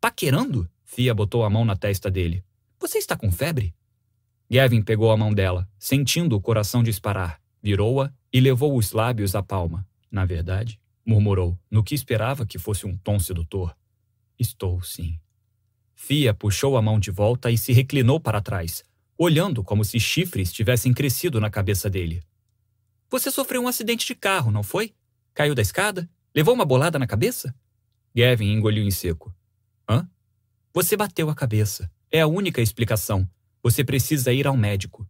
Paquerando? 0.00 0.68
Fia 0.84 1.12
botou 1.12 1.44
a 1.44 1.50
mão 1.50 1.64
na 1.64 1.74
testa 1.74 2.10
dele. 2.10 2.44
Você 2.78 2.98
está 2.98 3.16
com 3.16 3.32
febre? 3.32 3.74
Gavin 4.48 4.80
pegou 4.80 5.10
a 5.10 5.16
mão 5.16 5.34
dela, 5.34 5.68
sentindo 5.78 6.36
o 6.36 6.40
coração 6.40 6.82
disparar, 6.82 7.40
virou-a 7.60 8.12
e 8.32 8.40
levou 8.40 8.76
os 8.76 8.92
lábios 8.92 9.34
à 9.34 9.42
palma. 9.42 9.84
Na 10.08 10.24
verdade, 10.24 10.80
murmurou, 11.04 11.58
no 11.68 11.82
que 11.82 11.94
esperava 11.94 12.46
que 12.46 12.58
fosse 12.58 12.86
um 12.86 12.96
tom 12.96 13.18
sedutor. 13.18 13.76
Estou, 14.38 14.80
sim. 14.82 15.18
Fia 15.94 16.32
puxou 16.32 16.76
a 16.76 16.82
mão 16.82 17.00
de 17.00 17.10
volta 17.10 17.50
e 17.50 17.58
se 17.58 17.72
reclinou 17.72 18.20
para 18.20 18.40
trás, 18.40 18.84
olhando 19.18 19.64
como 19.64 19.84
se 19.84 19.98
chifres 19.98 20.52
tivessem 20.52 20.92
crescido 20.92 21.40
na 21.40 21.50
cabeça 21.50 21.88
dele. 21.88 22.22
Você 23.10 23.30
sofreu 23.30 23.62
um 23.62 23.68
acidente 23.68 24.06
de 24.06 24.14
carro, 24.14 24.50
não 24.50 24.62
foi? 24.62 24.94
Caiu 25.32 25.54
da 25.54 25.62
escada? 25.62 26.08
Levou 26.34 26.54
uma 26.54 26.64
bolada 26.64 26.98
na 26.98 27.06
cabeça? 27.06 27.54
Gavin 28.14 28.52
engoliu 28.52 28.84
em 28.84 28.90
seco. 28.90 29.34
Hã? 29.88 30.08
Você 30.74 30.96
bateu 30.96 31.30
a 31.30 31.34
cabeça. 31.34 31.90
É 32.10 32.20
a 32.20 32.26
única 32.26 32.60
explicação. 32.60 33.28
Você 33.62 33.82
precisa 33.84 34.32
ir 34.32 34.46
ao 34.46 34.56
médico. 34.56 35.08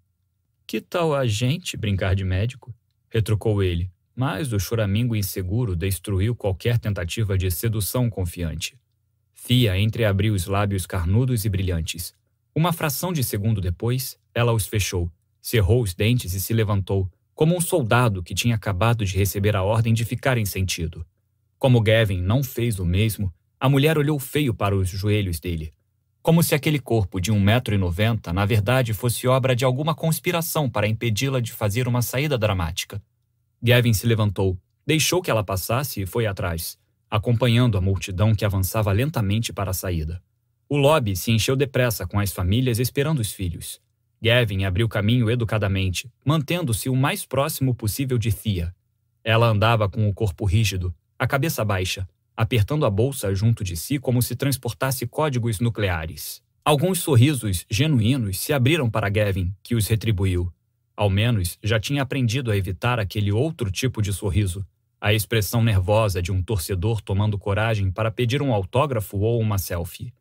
Que 0.67 0.81
tal 0.81 1.15
a 1.15 1.27
gente 1.27 1.77
brincar 1.77 2.15
de 2.15 2.25
médico? 2.25 2.75
retrucou 3.09 3.63
ele, 3.63 3.91
mas 4.15 4.53
o 4.53 4.59
choramingo 4.59 5.17
inseguro 5.17 5.77
destruiu 5.77 6.35
qualquer 6.35 6.79
tentativa 6.79 7.39
de 7.39 7.51
sedução 7.51 8.11
confiante. 8.11 8.79
Fia 9.33 9.79
entreabriu 9.79 10.35
os 10.35 10.47
lábios 10.47 10.87
carnudos 10.87 11.45
e 11.45 11.49
brilhantes. 11.49 12.15
Uma 12.57 12.73
fração 12.73 13.13
de 13.13 13.23
segundo 13.23 13.61
depois, 13.61 14.19
ela 14.35 14.51
os 14.55 14.67
fechou, 14.67 15.13
cerrou 15.43 15.83
os 15.83 15.93
dentes 15.93 16.33
e 16.33 16.41
se 16.41 16.55
levantou, 16.55 17.07
como 17.35 17.55
um 17.55 17.61
soldado 17.61 18.23
que 18.23 18.35
tinha 18.35 18.55
acabado 18.55 19.05
de 19.05 19.15
receber 19.15 19.55
a 19.55 19.63
ordem 19.63 19.93
de 19.93 20.07
ficar 20.07 20.39
em 20.39 20.47
sentido. 20.47 21.05
Como 21.59 21.83
Gavin 21.83 22.23
não 22.23 22.43
fez 22.43 22.79
o 22.79 22.85
mesmo, 22.87 23.31
a 23.61 23.69
mulher 23.69 23.99
olhou 23.99 24.19
feio 24.19 24.55
para 24.55 24.75
os 24.75 24.89
joelhos 24.89 25.39
dele, 25.39 25.71
como 26.23 26.43
se 26.43 26.55
aquele 26.55 26.79
corpo 26.79 27.21
de 27.21 27.31
um 27.31 27.39
metro 27.39 27.75
e 27.75 27.79
noventa, 27.79 28.33
na 28.33 28.47
verdade, 28.47 28.95
fosse 28.95 29.29
obra 29.29 29.55
de 29.55 29.67
alguma 29.67 29.95
conspiração 29.95 30.69
para 30.69 30.89
impedi-la 30.89 31.41
de 31.41 31.53
fazer 31.53 31.87
uma 31.87 32.01
saída 32.01 32.39
dramática. 32.39 33.03
Gavin 33.63 33.93
se 33.93 34.07
levantou, 34.07 34.59
deixou 34.87 35.21
que 35.21 35.31
ela 35.31 35.45
passasse 35.45 36.01
e 36.01 36.07
foi 36.07 36.27
atrás, 36.27 36.79
acompanhando 37.11 37.77
a 37.77 37.83
multidão 37.83 38.35
que 38.35 38.47
avançava 38.47 38.91
lentamente 38.93 39.53
para 39.53 39.73
a 39.73 39.75
saída. 39.75 40.23
O 40.69 40.77
lobby 40.77 41.15
se 41.15 41.31
encheu 41.31 41.55
depressa 41.55 42.05
com 42.07 42.19
as 42.19 42.33
famílias 42.33 42.81
esperando 42.81 43.21
os 43.21 43.31
filhos. 43.31 43.81
Gavin 44.21 44.65
abriu 44.65 44.89
caminho 44.89 45.31
educadamente, 45.31 46.11
mantendo-se 46.25 46.89
o 46.89 46.97
mais 46.97 47.25
próximo 47.25 47.73
possível 47.73 48.19
de 48.19 48.33
Thea. 48.33 48.75
Ela 49.23 49.47
andava 49.47 49.89
com 49.89 50.09
o 50.09 50.13
corpo 50.13 50.45
rígido, 50.45 50.93
a 51.17 51.25
cabeça 51.25 51.65
baixa, 51.65 52.09
apertando 52.37 52.85
a 52.85 52.91
bolsa 52.91 53.33
junto 53.33 53.63
de 53.63 53.77
si 53.77 54.01
como 54.01 54.21
se 54.21 54.35
transportasse 54.35 55.07
códigos 55.07 55.61
nucleares. 55.61 56.43
Alguns 56.65 56.99
sorrisos 56.99 57.65
genuínos 57.71 58.41
se 58.41 58.53
abriram 58.53 58.91
para 58.91 59.09
Gavin, 59.09 59.55
que 59.63 59.77
os 59.77 59.87
retribuiu. 59.87 60.53
Ao 60.97 61.09
menos 61.09 61.59
já 61.63 61.79
tinha 61.79 62.03
aprendido 62.03 62.51
a 62.51 62.57
evitar 62.57 62.99
aquele 62.99 63.31
outro 63.31 63.71
tipo 63.71 64.03
de 64.03 64.13
sorriso, 64.13 64.67
a 65.01 65.15
expressão 65.15 65.63
nervosa 65.63 66.21
de 66.21 66.33
um 66.33 66.43
torcedor 66.43 67.01
tomando 67.01 67.39
coragem 67.39 67.89
para 67.93 68.11
pedir 68.11 68.43
um 68.43 68.53
autógrafo 68.53 69.19
ou 69.19 69.41
uma 69.41 69.59
selfie. 69.59 70.13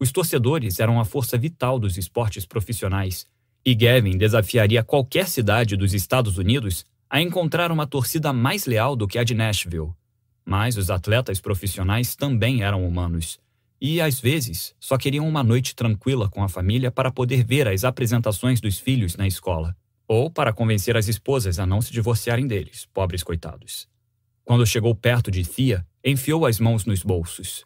Os 0.00 0.10
torcedores 0.10 0.80
eram 0.80 0.98
a 0.98 1.04
força 1.04 1.36
vital 1.36 1.78
dos 1.78 1.98
esportes 1.98 2.46
profissionais, 2.46 3.26
e 3.62 3.74
Gavin 3.74 4.16
desafiaria 4.16 4.82
qualquer 4.82 5.28
cidade 5.28 5.76
dos 5.76 5.92
Estados 5.92 6.38
Unidos 6.38 6.86
a 7.10 7.20
encontrar 7.20 7.70
uma 7.70 7.86
torcida 7.86 8.32
mais 8.32 8.64
leal 8.64 8.96
do 8.96 9.06
que 9.06 9.18
a 9.18 9.24
de 9.24 9.34
Nashville. 9.34 9.92
Mas 10.42 10.78
os 10.78 10.88
atletas 10.90 11.38
profissionais 11.38 12.16
também 12.16 12.62
eram 12.62 12.86
humanos. 12.86 13.38
E, 13.78 14.00
às 14.00 14.18
vezes, 14.18 14.74
só 14.80 14.96
queriam 14.96 15.28
uma 15.28 15.42
noite 15.42 15.74
tranquila 15.74 16.30
com 16.30 16.42
a 16.42 16.48
família 16.48 16.90
para 16.90 17.10
poder 17.10 17.44
ver 17.44 17.68
as 17.68 17.84
apresentações 17.84 18.58
dos 18.58 18.78
filhos 18.78 19.16
na 19.16 19.26
escola. 19.26 19.76
Ou 20.08 20.30
para 20.30 20.52
convencer 20.52 20.96
as 20.96 21.08
esposas 21.08 21.58
a 21.58 21.66
não 21.66 21.82
se 21.82 21.92
divorciarem 21.92 22.46
deles, 22.46 22.88
pobres 22.92 23.22
coitados. 23.22 23.86
Quando 24.44 24.66
chegou 24.66 24.94
perto 24.94 25.30
de 25.30 25.44
Thea, 25.44 25.86
enfiou 26.02 26.46
as 26.46 26.58
mãos 26.58 26.86
nos 26.86 27.02
bolsos. 27.02 27.64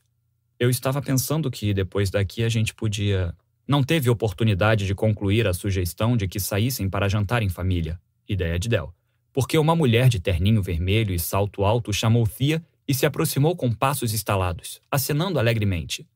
Eu 0.58 0.70
estava 0.70 1.02
pensando 1.02 1.50
que 1.50 1.74
depois 1.74 2.10
daqui 2.10 2.42
a 2.42 2.48
gente 2.48 2.74
podia. 2.74 3.34
Não 3.66 3.82
teve 3.82 4.10
oportunidade 4.10 4.86
de 4.86 4.94
concluir 4.94 5.46
a 5.46 5.54
sugestão 5.54 6.16
de 6.16 6.28
que 6.28 6.38
saíssem 6.38 6.88
para 6.88 7.08
jantar 7.08 7.42
em 7.42 7.48
família. 7.48 8.00
Ideia 8.28 8.58
de 8.58 8.68
Del 8.68 8.94
porque 9.34 9.58
uma 9.58 9.74
mulher 9.74 10.08
de 10.08 10.20
terninho 10.20 10.62
vermelho 10.62 11.12
e 11.12 11.18
salto 11.18 11.64
alto 11.64 11.92
chamou 11.92 12.24
Thea 12.24 12.64
e 12.86 12.94
se 12.94 13.04
aproximou 13.04 13.56
com 13.56 13.72
passos 13.72 14.14
estalados, 14.14 14.80
acenando 14.88 15.40
alegremente. 15.40 16.08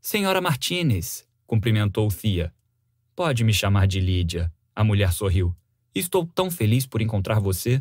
Senhora 0.00 0.40
Martinez, 0.40 1.24
cumprimentou 1.46 2.08
Thea. 2.08 2.52
Pode 3.14 3.44
me 3.44 3.54
chamar 3.54 3.86
de 3.86 4.00
Lídia, 4.00 4.52
a 4.74 4.82
mulher 4.82 5.12
sorriu. 5.12 5.54
Estou 5.94 6.26
tão 6.26 6.50
feliz 6.50 6.84
por 6.84 7.00
encontrar 7.00 7.38
você. 7.38 7.80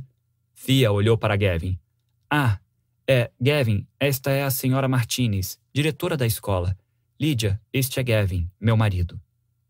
Thea 0.63 0.91
olhou 0.91 1.17
para 1.17 1.35
Gavin. 1.35 1.79
Ah, 2.29 2.59
é, 3.09 3.31
Gavin, 3.39 3.87
esta 3.97 4.31
é 4.31 4.43
a 4.43 4.51
senhora 4.51 4.87
Martinez, 4.87 5.57
diretora 5.73 6.17
da 6.17 6.25
escola. 6.25 6.77
Lídia, 7.17 7.59
este 7.71 8.01
é 8.01 8.03
Gavin, 8.03 8.51
meu 8.59 8.75
marido. 8.75 9.19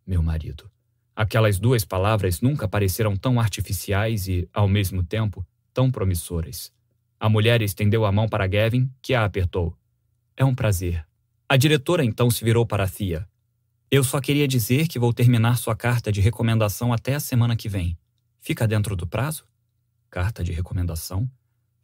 Meu 0.08 0.24
marido. 0.24 0.70
Aquelas 1.16 1.60
duas 1.60 1.86
palavras 1.86 2.42
nunca 2.42 2.68
pareceram 2.68 3.16
tão 3.16 3.40
artificiais 3.40 4.28
e, 4.28 4.50
ao 4.52 4.68
mesmo 4.68 5.04
tempo, 5.04 5.46
tão 5.72 5.92
promissoras. 5.92 6.74
A 7.20 7.30
mulher 7.30 7.62
estendeu 7.62 8.06
a 8.06 8.12
mão 8.12 8.28
para 8.28 8.48
Gavin, 8.48 8.92
que 9.02 9.14
a 9.14 9.24
apertou. 9.24 9.78
É 10.36 10.44
um 10.44 10.56
prazer. 10.56 11.06
A 11.48 11.58
diretora 11.58 12.04
então 12.04 12.32
se 12.32 12.44
virou 12.44 12.66
para 12.66 12.86
a 12.86 12.90
Thea. 12.90 13.28
Eu 13.90 14.04
só 14.04 14.20
queria 14.20 14.48
dizer 14.48 14.88
que 14.88 14.98
vou 14.98 15.14
terminar 15.14 15.58
sua 15.58 15.76
carta 15.76 16.12
de 16.12 16.22
recomendação 16.22 16.92
até 16.92 17.14
a 17.14 17.20
semana 17.20 17.56
que 17.56 17.70
vem. 17.70 17.98
Fica 18.40 18.68
dentro 18.68 18.96
do 18.96 19.06
prazo? 19.06 19.46
Carta 20.10 20.44
de 20.44 20.52
recomendação? 20.52 21.30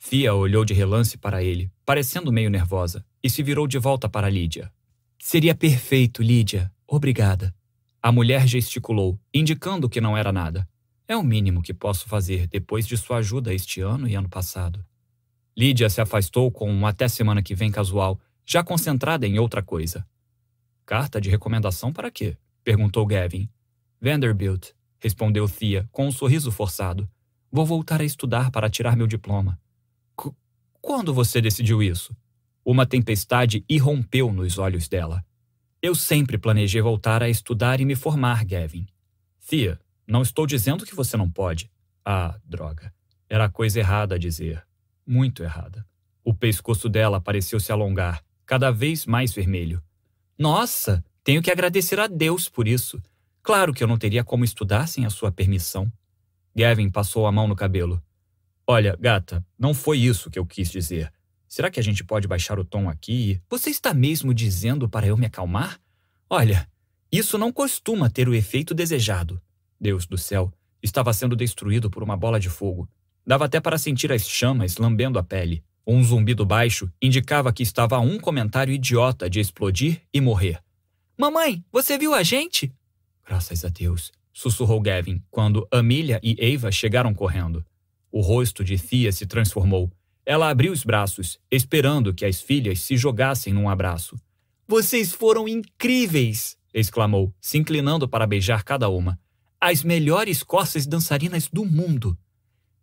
Thea 0.10 0.34
olhou 0.34 0.66
de 0.66 0.74
relance 0.74 1.18
para 1.18 1.42
ele, 1.42 1.72
parecendo 1.86 2.32
meio 2.32 2.50
nervosa, 2.50 3.06
e 3.24 3.30
se 3.30 3.42
virou 3.42 3.66
de 3.66 3.80
volta 3.80 4.10
para 4.10 4.30
Lídia. 4.30 4.70
Seria 5.18 5.56
perfeito, 5.56 6.22
Lídia. 6.22 6.70
Obrigada. 6.86 7.56
A 8.02 8.12
mulher 8.12 8.46
gesticulou, 8.46 9.18
indicando 9.34 9.88
que 9.88 10.02
não 10.02 10.18
era 10.18 10.32
nada. 10.34 10.68
É 11.08 11.16
o 11.16 11.24
mínimo 11.24 11.62
que 11.62 11.74
posso 11.74 12.08
fazer 12.10 12.48
depois 12.48 12.86
de 12.86 12.98
sua 12.98 13.18
ajuda 13.18 13.54
este 13.54 13.80
ano 13.80 14.06
e 14.06 14.14
ano 14.14 14.28
passado. 14.28 14.86
Lídia 15.58 15.90
se 15.90 16.02
afastou 16.02 16.52
com 16.52 16.70
um 16.70 16.86
até 16.86 17.08
semana 17.08 17.42
que 17.42 17.56
vem 17.56 17.72
casual, 17.72 18.20
já 18.46 18.62
concentrada 18.62 19.26
em 19.26 19.40
outra 19.40 19.64
coisa. 19.64 20.06
Carta 20.86 21.22
de 21.22 21.30
recomendação 21.30 21.94
para 21.94 22.12
quê? 22.12 22.36
perguntou 22.62 23.06
Gavin. 23.06 23.50
Vanderbilt, 24.02 24.72
respondeu 25.00 25.48
Thea, 25.48 25.88
com 25.94 26.08
um 26.08 26.12
sorriso 26.12 26.52
forçado. 26.52 27.10
Vou 27.50 27.66
voltar 27.66 28.02
a 28.02 28.06
estudar 28.06 28.52
para 28.52 28.70
tirar 28.70 28.98
meu 28.98 29.08
diploma. 29.08 29.63
Qu 30.84 30.94
quando 30.94 31.14
você 31.14 31.42
decidiu 31.42 31.82
isso? 31.82 32.16
Uma 32.64 32.86
tempestade 32.86 33.64
irrompeu 33.70 34.32
nos 34.34 34.58
olhos 34.58 34.90
dela. 34.90 35.26
Eu 35.82 35.96
sempre 35.96 36.38
planejei 36.38 36.82
voltar 36.82 37.24
a 37.24 37.30
estudar 37.30 37.80
e 37.80 37.86
me 37.86 37.96
formar, 37.96 38.46
Gavin. 38.46 38.86
Thea, 39.50 39.80
não 40.06 40.22
estou 40.22 40.46
dizendo 40.46 40.86
que 40.86 40.94
você 40.94 41.16
não 41.16 41.30
pode. 41.30 41.72
Ah, 42.06 42.38
droga. 42.44 42.94
Era 43.30 43.46
a 43.46 43.50
coisa 43.50 43.80
errada 43.80 44.16
a 44.16 44.18
dizer. 44.18 44.62
Muito 45.08 45.42
errada. 45.42 45.86
O 46.24 46.34
pescoço 46.34 46.90
dela 46.90 47.20
pareceu 47.20 47.60
se 47.60 47.72
alongar, 47.72 48.24
cada 48.46 48.70
vez 48.70 49.06
mais 49.06 49.34
vermelho. 49.34 49.82
Nossa, 50.38 51.04
tenho 51.24 51.42
que 51.42 51.52
agradecer 51.52 52.00
a 52.00 52.08
Deus 52.08 52.50
por 52.50 52.68
isso. 52.68 53.02
Claro 53.42 53.74
que 53.74 53.84
eu 53.84 53.88
não 53.88 53.98
teria 53.98 54.24
como 54.24 54.44
estudar 54.44 54.88
sem 54.88 55.06
a 55.06 55.10
sua 55.10 55.32
permissão. 55.32 55.92
Gavin 56.56 56.90
passou 56.90 57.26
a 57.26 57.32
mão 57.32 57.48
no 57.48 57.56
cabelo. 57.56 58.02
Olha, 58.66 58.96
gata, 59.00 59.46
não 59.60 59.74
foi 59.74 60.00
isso 60.00 60.30
que 60.30 60.40
eu 60.40 60.46
quis 60.46 60.70
dizer. 60.70 61.12
Será 61.48 61.70
que 61.70 61.80
a 61.80 61.84
gente 61.84 62.04
pode 62.04 62.28
baixar 62.28 62.58
o 62.58 62.66
tom 62.66 62.90
aqui? 62.90 63.42
Você 63.50 63.70
está 63.70 63.94
mesmo 63.94 64.34
dizendo 64.34 64.88
para 64.88 65.06
eu 65.06 65.18
me 65.18 65.26
acalmar? 65.26 65.80
Olha, 66.30 66.68
isso 67.12 67.38
não 67.38 67.52
costuma 67.52 68.10
ter 68.10 68.28
o 68.28 68.34
efeito 68.34 68.74
desejado. 68.74 69.40
Deus 69.80 70.06
do 70.06 70.18
céu, 70.18 70.52
estava 70.82 71.14
sendo 71.14 71.36
destruído 71.36 71.90
por 71.90 72.02
uma 72.02 72.18
bola 72.18 72.40
de 72.40 72.50
fogo. 72.50 72.90
Dava 73.26 73.46
até 73.46 73.60
para 73.60 73.78
sentir 73.78 74.12
as 74.12 74.28
chamas 74.28 74.78
lambendo 74.78 75.20
a 75.20 75.24
pele. 75.24 75.64
Um 75.86 76.02
zumbido 76.02 76.46
baixo 76.46 76.90
indicava 77.02 77.52
que 77.52 77.62
estava 77.62 77.98
a 77.98 78.00
um 78.00 78.18
comentário 78.18 78.74
idiota 78.74 79.30
de 79.30 79.40
explodir 79.40 80.02
e 80.14 80.22
morrer. 80.22 80.60
Mamãe, 81.18 81.64
você 81.72 81.98
viu 81.98 82.14
a 82.16 82.24
gente? 82.24 82.74
Graças 83.26 83.64
a 83.64 83.70
Deus, 83.70 84.12
sussurrou 84.34 84.82
Gavin 84.82 85.22
quando 85.30 85.68
Amelia 85.70 86.20
e 86.24 86.36
Eva 86.40 86.72
chegaram 86.72 87.14
correndo. 87.14 87.64
O 88.14 88.22
rosto 88.22 88.64
de 88.64 88.78
Thea 88.78 89.12
se 89.12 89.26
transformou 89.26 89.92
ela 90.26 90.50
abriu 90.50 90.72
os 90.72 90.84
braços, 90.84 91.38
esperando 91.52 92.14
que 92.14 92.26
as 92.26 92.42
filhas 92.42 92.80
se 92.80 92.96
jogassem 92.96 93.54
num 93.54 93.68
abraço. 93.68 94.18
Vocês 94.68 95.12
foram 95.12 95.48
incríveis! 95.48 96.58
exclamou, 96.74 97.34
se 97.40 97.58
inclinando 97.58 98.08
para 98.08 98.26
beijar 98.26 98.64
cada 98.64 98.90
uma. 98.90 99.20
As 99.60 99.84
melhores 99.84 100.42
costas 100.42 100.88
dançarinas 100.88 101.48
do 101.48 101.64
mundo. 101.66 102.18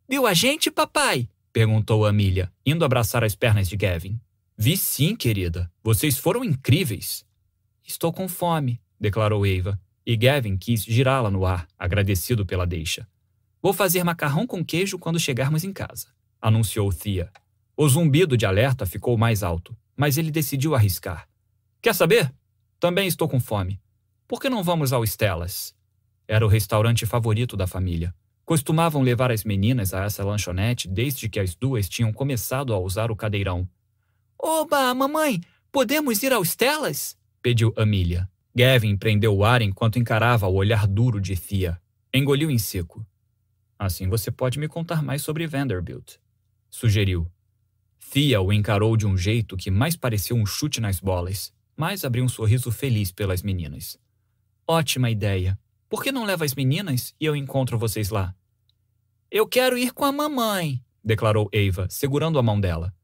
Viu 0.09 0.27
a 0.27 0.35
gente, 0.35 0.71
papai? 0.71 1.29
perguntou 1.53 2.07
Amília, 2.07 2.53
indo 2.65 2.85
abraçar 2.85 3.25
as 3.25 3.35
pernas 3.35 3.69
de 3.69 3.77
Gavin. 3.77 4.21
Vi 4.57 4.77
sim, 4.77 5.17
querida. 5.17 5.71
Vocês 5.83 6.19
foram 6.19 6.45
incríveis. 6.45 7.25
Estou 7.83 8.13
com 8.13 8.29
fome, 8.29 8.81
declarou 9.01 9.47
Eva, 9.47 9.81
e 10.07 10.17
Gavin 10.17 10.57
quis 10.57 10.85
girá-la 10.85 11.31
no 11.31 11.45
ar, 11.45 11.67
agradecido 11.79 12.47
pela 12.47 12.67
deixa. 12.67 13.09
Vou 13.63 13.73
fazer 13.73 14.03
macarrão 14.05 14.47
com 14.47 14.65
queijo 14.65 14.99
quando 14.99 15.21
chegarmos 15.21 15.65
em 15.65 15.73
casa 15.73 16.09
anunciou 16.41 16.93
Thea. 16.93 17.31
O 17.77 17.89
zumbido 17.89 18.37
de 18.37 18.47
alerta 18.47 18.87
ficou 18.87 19.17
mais 19.17 19.43
alto, 19.43 19.77
mas 19.97 20.17
ele 20.17 20.31
decidiu 20.31 20.75
arriscar. 20.75 21.29
Quer 21.83 21.95
saber? 21.95 22.33
Também 22.79 23.07
estou 23.07 23.29
com 23.29 23.39
fome. 23.39 23.81
Por 24.27 24.41
que 24.41 24.49
não 24.49 24.63
vamos 24.63 24.93
ao 24.93 25.05
Stellas? 25.05 25.75
Era 26.27 26.45
o 26.45 26.49
restaurante 26.49 27.05
favorito 27.05 27.57
da 27.57 27.67
família. 27.67 28.15
Costumavam 28.45 29.03
levar 29.03 29.31
as 29.31 29.45
meninas 29.45 29.93
a 29.93 30.05
essa 30.05 30.25
lanchonete 30.25 30.89
desde 30.89 31.29
que 31.29 31.39
as 31.39 31.55
duas 31.55 31.89
tinham 31.89 32.13
começado 32.13 32.73
a 32.73 32.79
usar 32.79 33.11
o 33.11 33.17
cadeirão. 33.17 33.69
Oba, 34.39 34.93
mamãe, 34.95 35.41
podemos 35.71 36.23
ir 36.23 36.33
ao 36.33 36.45
Stellas? 36.45 37.17
pediu 37.43 37.73
Amília. 37.77 38.29
Gavin 38.55 38.97
prendeu 38.97 39.35
o 39.35 39.45
ar 39.45 39.63
enquanto 39.63 39.99
encarava 39.99 40.47
o 40.47 40.55
olhar 40.55 40.87
duro 40.87 41.21
de 41.21 41.37
Thea. 41.37 41.81
Engoliu 42.13 42.51
em 42.51 42.59
seco. 42.59 43.07
Assim 43.81 44.11
você 44.11 44.31
pode 44.31 44.59
me 44.59 44.69
contar 44.69 45.03
mais 45.03 45.23
sobre 45.23 45.47
Vanderbilt 45.47 46.19
sugeriu. 46.71 47.27
Thea 48.13 48.41
o 48.43 48.53
encarou 48.53 48.95
de 48.95 49.07
um 49.07 49.17
jeito 49.17 49.57
que 49.57 49.71
mais 49.71 49.97
pareceu 49.97 50.37
um 50.37 50.45
chute 50.45 50.83
nas 50.83 51.01
bolas, 51.01 51.51
mas 51.75 52.05
abriu 52.05 52.23
um 52.23 52.29
sorriso 52.29 52.71
feliz 52.71 53.11
pelas 53.11 53.43
meninas. 53.43 53.99
Ótima 54.69 55.09
ideia. 55.11 55.59
Por 55.89 56.03
que 56.03 56.13
não 56.13 56.25
leva 56.25 56.45
as 56.45 56.55
meninas 56.55 57.15
e 57.19 57.25
eu 57.25 57.35
encontro 57.35 57.79
vocês 57.79 58.11
lá? 58.11 58.35
Eu 59.31 59.47
quero 59.47 59.79
ir 59.79 59.93
com 59.93 60.05
a 60.05 60.13
mamãe, 60.13 60.85
declarou 61.03 61.49
Eva, 61.51 61.89
segurando 61.89 62.39
a 62.39 62.43
mão 62.43 62.61
dela. 62.61 62.95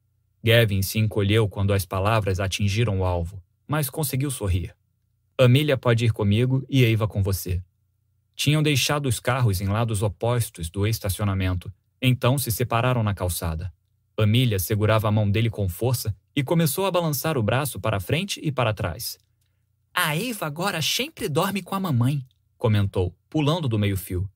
Gavin 0.45 0.83
se 0.83 0.99
encolheu 0.99 1.49
quando 1.49 1.73
as 1.73 1.87
palavras 1.87 2.39
atingiram 2.39 3.01
o 3.01 3.05
alvo, 3.05 3.43
mas 3.67 3.89
conseguiu 3.89 4.31
sorrir. 4.31 4.77
Amelia 5.39 5.79
pode 5.79 6.05
ir 6.05 6.13
comigo 6.13 6.65
e 6.69 6.85
Eva 6.85 7.09
com 7.09 7.23
você. 7.23 7.63
Tinham 8.37 8.63
deixado 8.63 9.07
os 9.07 9.19
carros 9.19 9.61
em 9.61 9.67
lados 9.67 10.03
opostos 10.03 10.71
do 10.71 10.87
estacionamento 10.87 11.73
então 12.01 12.39
se 12.39 12.51
separaram 12.51 13.03
na 13.03 13.15
calçada. 13.15 13.73
Amília 14.19 14.59
segurava 14.59 15.09
a 15.09 15.13
mão 15.13 15.31
dele 15.31 15.51
com 15.51 15.69
força 15.69 16.17
e 16.35 16.43
começou 16.43 16.87
a 16.87 16.91
balançar 16.91 17.37
o 17.37 17.43
braço 17.43 17.79
para 17.79 18.01
frente 18.01 18.41
e 18.43 18.51
para 18.51 18.73
trás. 18.73 19.19
A 19.93 20.17
Eva 20.17 20.47
agora 20.47 20.81
sempre 20.81 21.29
dorme 21.29 21.63
com 21.63 21.75
a 21.75 21.81
mamãe, 21.81 22.25
comentou, 22.57 23.15
pulando 23.29 23.69
do 23.69 23.79
meio-fio. 23.79 24.29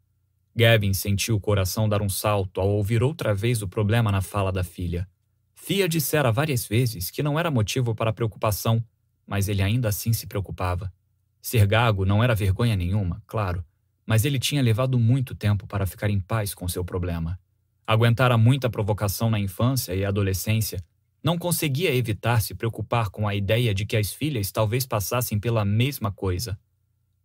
Gavin 0.54 0.92
sentiu 0.92 1.36
o 1.36 1.40
coração 1.40 1.88
dar 1.88 2.02
um 2.02 2.08
salto 2.08 2.60
ao 2.60 2.68
ouvir 2.68 3.02
outra 3.02 3.34
vez 3.34 3.62
o 3.62 3.68
problema 3.68 4.10
na 4.12 4.20
fala 4.20 4.52
da 4.52 4.64
filha. 4.64 5.08
Fia 5.54 5.88
dissera 5.88 6.32
várias 6.32 6.66
vezes 6.66 7.10
que 7.10 7.22
não 7.22 7.38
era 7.38 7.50
motivo 7.50 7.94
para 7.94 8.12
preocupação, 8.12 8.84
mas 9.26 9.48
ele 9.48 9.62
ainda 9.62 9.88
assim 9.88 10.12
se 10.12 10.26
preocupava. 10.26 10.92
Ser 11.40 11.66
gago 11.66 12.04
não 12.04 12.22
era 12.22 12.34
vergonha 12.34 12.76
nenhuma, 12.76 13.22
claro, 13.26 13.64
mas 14.10 14.24
ele 14.24 14.40
tinha 14.40 14.60
levado 14.60 14.98
muito 14.98 15.36
tempo 15.36 15.68
para 15.68 15.86
ficar 15.86 16.10
em 16.10 16.18
paz 16.18 16.52
com 16.52 16.66
seu 16.66 16.84
problema. 16.84 17.38
Aguentara 17.86 18.36
muita 18.36 18.68
provocação 18.68 19.30
na 19.30 19.38
infância 19.38 19.94
e 19.94 20.04
adolescência, 20.04 20.84
não 21.22 21.38
conseguia 21.38 21.94
evitar 21.94 22.42
se 22.42 22.52
preocupar 22.52 23.10
com 23.10 23.28
a 23.28 23.36
ideia 23.36 23.72
de 23.72 23.86
que 23.86 23.96
as 23.96 24.12
filhas 24.12 24.50
talvez 24.50 24.84
passassem 24.84 25.38
pela 25.38 25.64
mesma 25.64 26.10
coisa. 26.10 26.58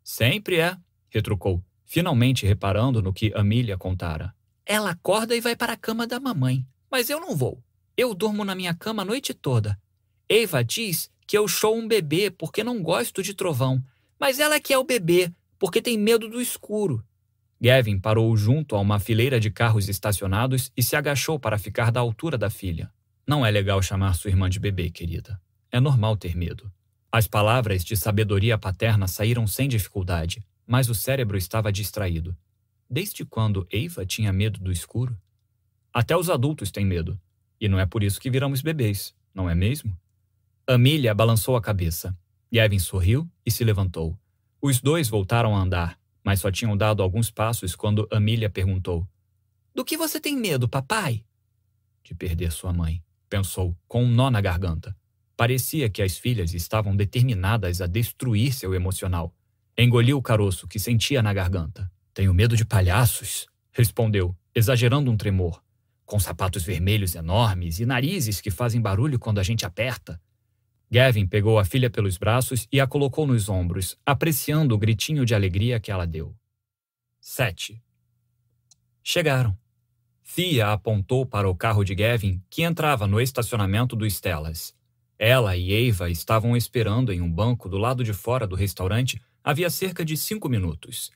Sempre 0.04 0.60
é, 0.60 0.78
retrucou, 1.10 1.60
finalmente 1.86 2.46
reparando 2.46 3.02
no 3.02 3.12
que 3.12 3.34
Amília 3.34 3.80
contara. 3.80 4.32
Ela 4.64 4.92
acorda 4.92 5.36
e 5.36 5.42
vai 5.42 5.56
para 5.56 5.74
a 5.74 5.78
cama 5.78 6.06
da 6.06 6.20
mamãe, 6.20 6.68
mas 6.92 7.10
eu 7.10 7.20
não 7.20 7.36
vou. 7.36 7.60
Eu 7.98 8.14
durmo 8.14 8.46
na 8.46 8.54
minha 8.54 8.76
cama 8.76 9.02
a 9.02 9.06
noite 9.06 9.34
toda. 9.34 9.76
Eva 10.30 10.64
diz 10.64 11.10
que 11.26 11.36
eu 11.36 11.48
sou 11.48 11.76
um 11.76 11.88
bebê 11.88 12.30
porque 12.30 12.64
não 12.64 12.84
gosto 12.84 13.24
de 13.24 13.34
trovão, 13.34 13.84
mas 14.20 14.40
ela 14.40 14.60
que 14.60 14.72
é 14.72 14.78
o 14.78 14.84
bebê 14.84 15.34
porque 15.66 15.82
tem 15.82 15.98
medo 15.98 16.30
do 16.30 16.40
escuro. 16.40 17.04
Gavin 17.60 17.98
parou 17.98 18.38
junto 18.38 18.76
a 18.76 18.80
uma 18.80 19.00
fileira 19.00 19.40
de 19.40 19.50
carros 19.50 19.90
estacionados 19.90 20.72
e 20.78 20.84
se 20.84 20.96
agachou 20.96 21.40
para 21.40 21.58
ficar 21.58 21.92
da 21.92 22.00
altura 22.00 22.38
da 22.38 22.52
filha. 22.52 22.94
Não 23.26 23.44
é 23.44 23.50
legal 23.50 23.82
chamar 23.82 24.14
sua 24.14 24.30
irmã 24.30 24.48
de 24.48 24.60
bebê, 24.60 24.92
querida. 24.92 25.42
É 25.72 25.80
normal 25.80 26.18
ter 26.18 26.36
medo. 26.38 26.72
As 27.12 27.26
palavras 27.26 27.84
de 27.84 27.98
sabedoria 27.98 28.60
paterna 28.60 29.08
saíram 29.08 29.48
sem 29.48 29.68
dificuldade, 29.68 30.46
mas 30.68 30.88
o 30.88 30.94
cérebro 30.94 31.36
estava 31.36 31.72
distraído. 31.72 32.38
Desde 32.88 33.26
quando 33.26 33.68
Eva 33.74 34.06
tinha 34.06 34.32
medo 34.32 34.60
do 34.60 34.72
escuro? 34.72 35.18
Até 35.92 36.16
os 36.16 36.30
adultos 36.30 36.70
têm 36.70 36.86
medo. 36.86 37.20
E 37.60 37.68
não 37.68 37.80
é 37.80 37.88
por 37.88 38.04
isso 38.04 38.22
que 38.22 38.30
viramos 38.30 38.62
bebês, 38.62 39.16
não 39.34 39.50
é 39.50 39.56
mesmo? 39.56 39.98
Amília 40.68 41.12
balançou 41.16 41.56
a 41.56 41.62
cabeça. 41.62 42.16
Gavin 42.54 42.78
sorriu 42.78 43.28
e 43.44 43.50
se 43.50 43.64
levantou. 43.64 44.16
Os 44.68 44.82
dois 44.82 45.08
voltaram 45.08 45.56
a 45.56 45.60
andar, 45.60 45.96
mas 46.24 46.40
só 46.40 46.50
tinham 46.50 46.76
dado 46.76 47.04
alguns 47.04 47.30
passos 47.30 47.76
quando 47.76 48.08
Amília 48.12 48.50
perguntou: 48.50 49.08
Do 49.76 49.86
que 49.86 49.96
você 49.96 50.20
tem 50.20 50.36
medo, 50.36 50.68
papai? 50.68 51.24
De 52.04 52.16
perder 52.16 52.52
sua 52.52 52.74
mãe, 52.74 53.00
pensou, 53.30 53.78
com 53.88 54.04
um 54.04 54.10
nó 54.10 54.32
na 54.32 54.42
garganta. 54.42 54.98
Parecia 55.38 55.88
que 55.88 56.02
as 56.02 56.18
filhas 56.18 56.56
estavam 56.56 56.96
determinadas 56.96 57.80
a 57.80 57.86
destruir 57.86 58.54
seu 58.54 58.74
emocional. 58.74 59.32
Engoliu 59.78 60.18
o 60.18 60.22
caroço 60.24 60.68
que 60.68 60.80
sentia 60.80 61.22
na 61.22 61.32
garganta. 61.32 61.88
Tenho 62.12 62.34
medo 62.34 62.58
de 62.58 62.66
palhaços, 62.66 63.46
respondeu, 63.72 64.36
exagerando 64.56 65.12
um 65.12 65.16
tremor. 65.16 65.62
Com 66.08 66.20
sapatos 66.20 66.64
vermelhos 66.64 67.14
enormes 67.14 67.80
e 67.80 67.86
narizes 67.86 68.42
que 68.42 68.50
fazem 68.50 68.82
barulho 68.82 69.20
quando 69.20 69.38
a 69.38 69.44
gente 69.44 69.64
aperta. 69.64 70.20
Gavin 70.96 71.28
pegou 71.28 71.60
a 71.60 71.66
filha 71.66 71.90
pelos 71.90 72.18
braços 72.18 72.70
e 72.72 72.80
a 72.80 72.88
colocou 72.88 73.28
nos 73.28 73.50
ombros, 73.50 73.98
apreciando 74.06 74.74
o 74.74 74.78
gritinho 74.78 75.26
de 75.26 75.36
alegria 75.36 75.78
que 75.78 75.92
ela 75.92 76.08
deu. 76.08 76.34
7. 77.20 77.84
Chegaram. 79.04 79.58
Thea 80.24 80.72
apontou 80.72 81.26
para 81.26 81.50
o 81.50 81.54
carro 81.54 81.84
de 81.84 81.94
Gavin, 81.94 82.42
que 82.50 82.64
entrava 82.64 83.08
no 83.08 83.20
estacionamento 83.20 83.94
do 83.94 84.10
Stellas. 84.10 84.74
Ela 85.20 85.58
e 85.58 85.90
Eva 85.90 86.10
estavam 86.10 86.56
esperando 86.56 87.12
em 87.12 87.20
um 87.20 87.30
banco 87.30 87.68
do 87.68 87.78
lado 87.78 88.02
de 88.02 88.14
fora 88.14 88.48
do 88.48 88.56
restaurante 88.56 89.22
havia 89.44 89.70
cerca 89.70 90.06
de 90.06 90.16
cinco 90.16 90.48
minutos. 90.48 91.12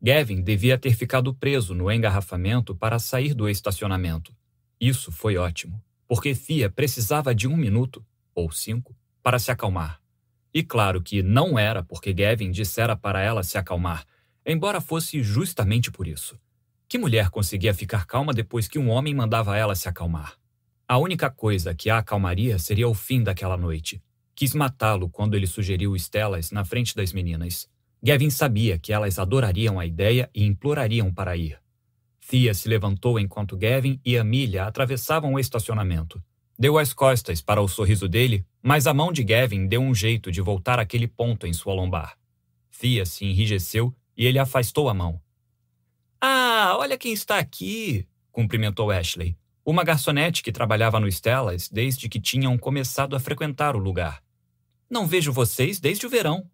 Gavin 0.00 0.40
devia 0.40 0.78
ter 0.78 0.94
ficado 0.94 1.34
preso 1.34 1.74
no 1.74 1.90
engarrafamento 1.90 2.76
para 2.76 3.00
sair 3.00 3.34
do 3.34 3.48
estacionamento. 3.48 4.32
Isso 4.80 5.10
foi 5.10 5.36
ótimo, 5.36 5.82
porque 6.06 6.32
Thea 6.32 6.70
precisava 6.70 7.34
de 7.34 7.48
um 7.48 7.56
minuto, 7.56 8.06
ou 8.32 8.52
cinco, 8.52 8.94
para 9.26 9.40
se 9.40 9.50
acalmar. 9.50 10.00
E 10.54 10.62
claro 10.62 11.02
que 11.02 11.20
não 11.20 11.58
era 11.58 11.82
porque 11.82 12.12
Gavin 12.12 12.52
dissera 12.52 12.94
para 12.94 13.20
ela 13.20 13.42
se 13.42 13.58
acalmar, 13.58 14.06
embora 14.46 14.80
fosse 14.80 15.20
justamente 15.20 15.90
por 15.90 16.06
isso. 16.06 16.38
Que 16.88 16.96
mulher 16.96 17.28
conseguia 17.28 17.74
ficar 17.74 18.06
calma 18.06 18.32
depois 18.32 18.68
que 18.68 18.78
um 18.78 18.88
homem 18.88 19.12
mandava 19.12 19.56
ela 19.56 19.74
se 19.74 19.88
acalmar? 19.88 20.36
A 20.86 20.96
única 20.98 21.28
coisa 21.28 21.74
que 21.74 21.90
a 21.90 21.98
acalmaria 21.98 22.56
seria 22.56 22.86
o 22.86 22.94
fim 22.94 23.20
daquela 23.20 23.56
noite. 23.56 24.00
Quis 24.32 24.54
matá-lo 24.54 25.08
quando 25.08 25.34
ele 25.34 25.48
sugeriu 25.48 25.96
Estelas 25.96 26.52
na 26.52 26.64
frente 26.64 26.94
das 26.94 27.12
meninas. 27.12 27.68
Gavin 28.00 28.30
sabia 28.30 28.78
que 28.78 28.92
elas 28.92 29.18
adorariam 29.18 29.80
a 29.80 29.84
ideia 29.84 30.30
e 30.32 30.46
implorariam 30.46 31.12
para 31.12 31.36
ir. 31.36 31.58
Thea 32.30 32.54
se 32.54 32.68
levantou 32.68 33.18
enquanto 33.18 33.56
Gavin 33.56 34.00
e 34.04 34.16
Amelia 34.16 34.66
atravessavam 34.66 35.34
o 35.34 35.40
estacionamento. 35.40 36.22
Deu 36.58 36.78
as 36.78 36.92
costas 36.92 37.40
para 37.40 37.60
o 37.60 37.68
sorriso 37.68 38.08
dele, 38.08 38.46
mas 38.62 38.86
a 38.86 38.94
mão 38.94 39.12
de 39.12 39.22
Gavin 39.22 39.66
deu 39.66 39.80
um 39.80 39.94
jeito 39.94 40.32
de 40.32 40.40
voltar 40.40 40.78
aquele 40.78 41.06
ponto 41.06 41.46
em 41.46 41.52
sua 41.52 41.74
lombar. 41.74 42.16
Thea 42.80 43.04
se 43.04 43.24
enrijeceu 43.24 43.94
e 44.16 44.26
ele 44.26 44.38
afastou 44.38 44.88
a 44.88 44.94
mão. 44.94 45.20
Ah, 46.20 46.74
olha 46.78 46.96
quem 46.96 47.12
está 47.12 47.38
aqui! 47.38 48.06
cumprimentou 48.32 48.90
Ashley, 48.90 49.36
uma 49.64 49.84
garçonete 49.84 50.42
que 50.42 50.52
trabalhava 50.52 51.00
no 51.00 51.10
Stellas 51.10 51.68
desde 51.68 52.08
que 52.08 52.20
tinham 52.20 52.56
começado 52.56 53.16
a 53.16 53.20
frequentar 53.20 53.74
o 53.74 53.78
lugar. 53.78 54.22
Não 54.88 55.06
vejo 55.06 55.32
vocês 55.32 55.80
desde 55.80 56.06
o 56.06 56.10
verão. 56.10 56.48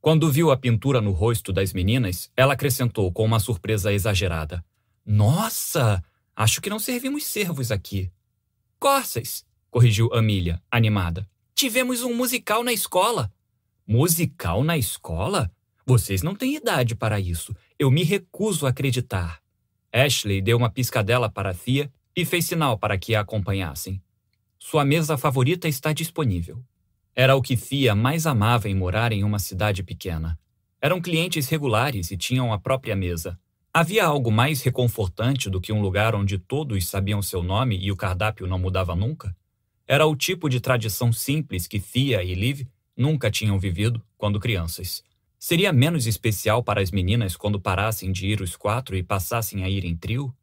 Quando 0.00 0.30
viu 0.30 0.50
a 0.50 0.56
pintura 0.56 1.00
no 1.00 1.12
rosto 1.12 1.52
das 1.52 1.72
meninas, 1.72 2.30
ela 2.36 2.54
acrescentou 2.54 3.12
com 3.12 3.24
uma 3.24 3.40
surpresa 3.40 3.92
exagerada: 3.92 4.64
Nossa! 5.04 6.02
Acho 6.34 6.60
que 6.60 6.70
não 6.70 6.78
servimos 6.78 7.24
servos 7.24 7.70
aqui. 7.70 8.10
Corças, 8.82 9.46
corrigiu 9.70 10.12
Amília, 10.12 10.60
animada. 10.68 11.24
Tivemos 11.54 12.02
um 12.02 12.12
musical 12.12 12.64
na 12.64 12.72
escola. 12.72 13.32
Musical 13.86 14.64
na 14.64 14.76
escola? 14.76 15.48
Vocês 15.86 16.20
não 16.20 16.34
têm 16.34 16.56
idade 16.56 16.96
para 16.96 17.20
isso. 17.20 17.54
Eu 17.78 17.92
me 17.92 18.02
recuso 18.02 18.66
a 18.66 18.70
acreditar. 18.70 19.40
Ashley 19.92 20.42
deu 20.42 20.56
uma 20.56 20.68
piscadela 20.68 21.30
para 21.30 21.54
Thea 21.54 21.92
e 22.16 22.24
fez 22.24 22.46
sinal 22.46 22.76
para 22.76 22.98
que 22.98 23.14
a 23.14 23.20
acompanhassem. 23.20 24.02
Sua 24.58 24.84
mesa 24.84 25.16
favorita 25.16 25.68
está 25.68 25.92
disponível. 25.92 26.60
Era 27.14 27.36
o 27.36 27.40
que 27.40 27.56
Thea 27.56 27.94
mais 27.94 28.26
amava 28.26 28.68
em 28.68 28.74
morar 28.74 29.12
em 29.12 29.22
uma 29.22 29.38
cidade 29.38 29.84
pequena. 29.84 30.36
Eram 30.80 31.00
clientes 31.00 31.48
regulares 31.48 32.10
e 32.10 32.16
tinham 32.16 32.52
a 32.52 32.58
própria 32.58 32.96
mesa. 32.96 33.38
Havia 33.74 34.04
algo 34.04 34.30
mais 34.30 34.60
reconfortante 34.60 35.48
do 35.48 35.58
que 35.58 35.72
um 35.72 35.80
lugar 35.80 36.14
onde 36.14 36.36
todos 36.36 36.86
sabiam 36.86 37.22
seu 37.22 37.42
nome 37.42 37.78
e 37.78 37.90
o 37.90 37.96
cardápio 37.96 38.46
não 38.46 38.58
mudava 38.58 38.94
nunca? 38.94 39.34
Era 39.88 40.06
o 40.06 40.14
tipo 40.14 40.46
de 40.50 40.60
tradição 40.60 41.10
simples 41.10 41.66
que 41.66 41.80
Thea 41.80 42.22
e 42.22 42.34
Liv 42.34 42.66
nunca 42.94 43.30
tinham 43.30 43.58
vivido 43.58 44.04
quando 44.18 44.38
crianças. 44.38 45.02
Seria 45.38 45.72
menos 45.72 46.06
especial 46.06 46.62
para 46.62 46.82
as 46.82 46.90
meninas 46.90 47.34
quando 47.34 47.58
parassem 47.58 48.12
de 48.12 48.26
ir 48.26 48.42
os 48.42 48.56
quatro 48.56 48.94
e 48.94 49.02
passassem 49.02 49.64
a 49.64 49.70
ir 49.70 49.86
em 49.86 49.96
trio? 49.96 50.36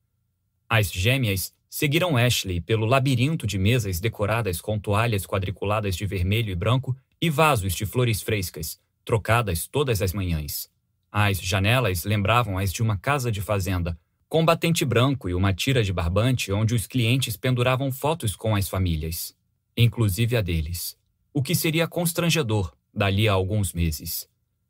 As 0.68 0.92
gêmeas 0.92 1.54
seguiram 1.70 2.18
Ashley 2.18 2.60
pelo 2.60 2.88
labirinto 2.88 3.46
de 3.46 3.60
mesas 3.60 4.00
decoradas 4.00 4.60
com 4.60 4.80
toalhas 4.80 5.28
quadriculadas 5.28 5.96
de 5.96 6.08
vermelho 6.08 6.50
e 6.50 6.56
branco 6.56 6.98
e 7.22 7.30
vasos 7.30 7.76
de 7.76 7.86
flores 7.86 8.24
frescas, 8.24 8.80
trocadas 9.06 9.68
todas 9.68 10.02
as 10.02 10.14
manhãs. 10.14 10.68
As 11.12 11.42
janelas 11.42 12.04
lembravam 12.04 12.58
as 12.58 12.72
de 12.72 12.84
uma 12.84 12.98
casa 12.98 13.32
de 13.32 13.42
fazenda, 13.42 13.98
com 14.28 14.46
batente 14.46 14.86
branco 14.86 15.28
e 15.28 15.34
uma 15.34 15.54
tira 15.54 15.84
de 15.84 15.92
barbante 15.92 16.52
onde 16.52 16.76
os 16.76 16.86
clientes 16.86 17.36
penduravam 17.36 17.92
fotos 17.92 18.36
com 18.36 18.56
as 18.56 18.70
famílias, 18.70 19.36
inclusive 19.76 20.38
a 20.38 20.42
deles. 20.42 20.96
O 21.34 21.42
que 21.42 21.56
seria 21.56 21.88
constrangedor 21.88 22.72
dali 22.94 23.28
a 23.28 23.34
alguns 23.34 23.74
meses. 23.74 24.30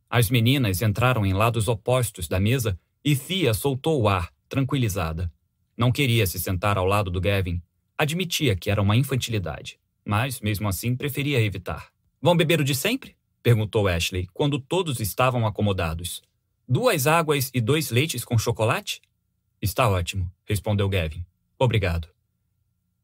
As 0.10 0.30
meninas 0.30 0.82
entraram 0.82 1.26
em 1.26 1.34
lados 1.34 1.68
opostos 1.68 2.28
da 2.28 2.40
mesa 2.40 2.80
e 3.04 3.16
Thea 3.16 3.54
soltou 3.54 4.02
o 4.02 4.08
ar, 4.08 4.32
tranquilizada. 4.48 5.32
Não 5.78 5.92
queria 5.92 6.26
se 6.26 6.40
sentar 6.40 6.78
ao 6.78 6.86
lado 6.86 7.10
do 7.10 7.22
Gavin. 7.22 7.62
Admitia 7.98 8.56
que 8.56 8.70
era 8.70 8.82
uma 8.82 8.96
infantilidade, 8.96 9.80
mas, 10.06 10.42
mesmo 10.42 10.68
assim, 10.68 10.96
preferia 10.96 11.42
evitar. 11.42 11.90
Vão 12.22 12.36
beber 12.36 12.60
o 12.62 12.64
de 12.64 12.76
sempre? 12.76 13.16
perguntou 13.42 13.88
Ashley, 13.88 14.28
quando 14.34 14.60
todos 14.60 15.00
estavam 15.00 15.46
acomodados. 15.48 16.22
Duas 16.72 17.08
águas 17.08 17.50
e 17.52 17.60
dois 17.60 17.90
leites 17.90 18.24
com 18.24 18.38
chocolate? 18.38 19.02
Está 19.60 19.90
ótimo, 19.90 20.32
respondeu 20.46 20.88
Gavin. 20.88 21.26
Obrigado. 21.58 22.08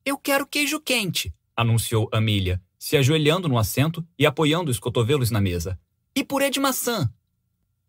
Eu 0.05 0.19
quero 0.19 0.45
queijo 0.45 0.79
quente, 0.79 1.33
anunciou 1.57 2.07
Amelia, 2.11 2.61
se 2.77 2.95
ajoelhando 2.95 3.49
no 3.49 3.57
assento 3.57 4.05
e 4.19 4.23
apoiando 4.23 4.69
os 4.69 4.77
cotovelos 4.77 5.31
na 5.31 5.41
mesa. 5.41 5.79
E 6.15 6.23
purê 6.23 6.51
de 6.51 6.59
maçã. 6.59 7.11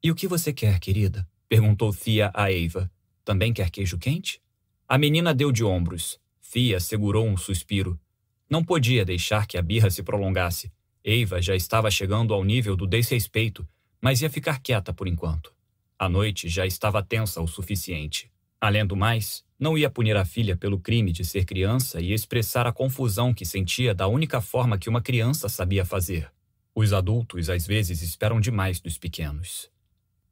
E 0.03 0.11
o 0.11 0.15
que 0.15 0.27
você 0.27 0.51
quer, 0.51 0.81
querida? 0.81 1.29
perguntou 1.47 1.95
Thea 1.95 2.31
a 2.33 2.51
Eva. 2.51 2.91
Também 3.23 3.53
quer 3.53 3.69
queijo 3.69 3.99
quente? 3.99 4.41
A 4.89 4.97
menina 4.97 5.35
deu 5.35 5.53
de 5.53 5.63
ombros. 5.63 6.19
Thea 6.51 6.81
segurou 6.81 7.27
um 7.27 7.37
suspiro. 7.37 8.01
Não 8.49 8.65
podia 8.65 9.05
deixar 9.05 9.47
que 9.47 9.59
a 9.59 9.63
birra 9.63 9.91
se 9.91 10.03
prolongasse. 10.03 10.73
Eva 11.05 11.43
já 11.43 11.55
estava 11.55 11.91
chegando 11.91 12.33
ao 12.33 12.43
nível 12.43 12.75
do 12.75 12.87
desrespeito, 12.87 13.69
mas 14.01 14.23
ia 14.23 14.31
ficar 14.31 14.59
quieta 14.61 14.91
por 14.91 15.07
enquanto. 15.07 15.55
A 15.99 16.09
noite 16.09 16.49
já 16.49 16.67
estava 16.67 17.03
tensa 17.03 17.41
o 17.41 17.47
suficiente. 17.47 18.31
Além 18.61 18.85
do 18.85 18.95
mais, 18.95 19.43
não 19.59 19.79
ia 19.79 19.89
punir 19.89 20.17
a 20.17 20.25
filha 20.25 20.55
pelo 20.55 20.79
crime 20.79 21.11
de 21.11 21.25
ser 21.25 21.47
criança 21.47 22.01
e 22.01 22.13
expressar 22.13 22.67
a 22.67 22.73
confusão 22.73 23.33
que 23.33 23.47
sentia 23.47 23.95
da 23.95 24.07
única 24.07 24.41
forma 24.43 24.77
que 24.77 24.91
uma 24.91 25.01
criança 25.01 25.49
sabia 25.49 25.85
fazer. 25.85 26.31
Os 26.75 26.93
adultos 26.93 27.49
às 27.49 27.67
vezes 27.67 28.03
esperam 28.03 28.39
demais 28.39 28.79
dos 28.79 28.99
pequenos. 28.99 29.71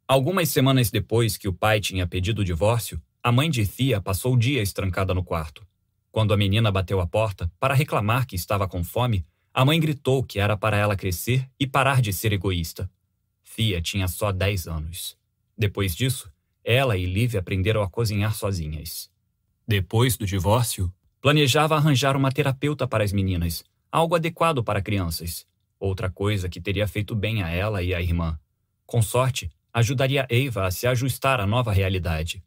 Algumas 0.07 0.51
semanas 0.51 0.91
depois 0.91 1.39
que 1.39 1.49
o 1.49 1.53
pai 1.55 1.81
tinha 1.81 2.07
pedido 2.07 2.43
o 2.43 2.45
divórcio, 2.45 3.01
a 3.23 3.33
mãe 3.33 3.49
de 3.49 3.67
Thea 3.67 4.03
passou 4.03 4.37
dias 4.37 4.71
trancada 4.71 5.15
no 5.15 5.25
quarto. 5.25 5.67
Quando 6.13 6.35
a 6.35 6.37
menina 6.37 6.71
bateu 6.71 7.01
a 7.01 7.07
porta 7.07 7.51
para 7.59 7.73
reclamar 7.73 8.27
que 8.27 8.37
estava 8.37 8.69
com 8.69 8.85
fome, 8.85 9.25
a 9.55 9.65
mãe 9.65 9.81
gritou 9.81 10.23
que 10.23 10.39
era 10.39 10.59
para 10.59 10.77
ela 10.77 10.95
crescer 10.95 11.49
e 11.59 11.67
parar 11.67 12.03
de 12.03 12.13
ser 12.13 12.35
egoísta. 12.35 12.91
Thea 13.57 13.81
tinha 13.81 14.07
só 14.07 14.31
10 14.31 14.69
anos. 14.69 15.17
Depois 15.57 15.95
disso, 15.95 16.31
ela 16.65 16.97
e 16.97 17.07
Liv 17.07 17.37
aprenderam 17.37 17.83
a 17.83 17.89
cozinhar 17.89 18.35
sozinhas. 18.35 19.11
Depois 19.67 20.17
do 20.17 20.27
divórcio, 20.27 20.93
planejava 21.21 21.77
arranjar 21.77 22.17
uma 22.17 22.33
terapeuta 22.33 22.87
para 22.87 23.05
as 23.05 23.13
meninas, 23.13 23.65
algo 23.91 24.15
adequado 24.15 24.63
para 24.63 24.83
crianças. 24.83 25.47
Outra 25.79 26.11
coisa 26.11 26.49
que 26.49 26.61
teria 26.61 26.89
feito 26.89 27.15
bem 27.15 27.43
a 27.43 27.51
ela 27.51 27.83
e 27.83 27.95
à 27.95 28.01
irmã. 28.01 28.39
Com 28.87 29.03
sorte, 29.03 29.51
ajudaria 29.73 30.27
Eva 30.31 30.67
a 30.67 30.71
se 30.71 30.87
ajustar 30.87 31.41
à 31.41 31.47
nova 31.47 31.73
realidade. 31.73 32.43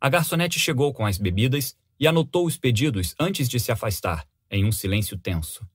A 0.00 0.08
garçonete 0.08 0.58
chegou 0.58 0.92
com 0.92 1.06
as 1.06 1.18
bebidas 1.18 1.76
e 1.98 2.06
anotou 2.06 2.46
os 2.46 2.58
pedidos 2.58 3.14
antes 3.18 3.48
de 3.48 3.58
se 3.58 3.72
afastar, 3.72 4.26
em 4.50 4.64
um 4.64 4.72
silêncio 4.72 5.16
tenso. 5.16 5.66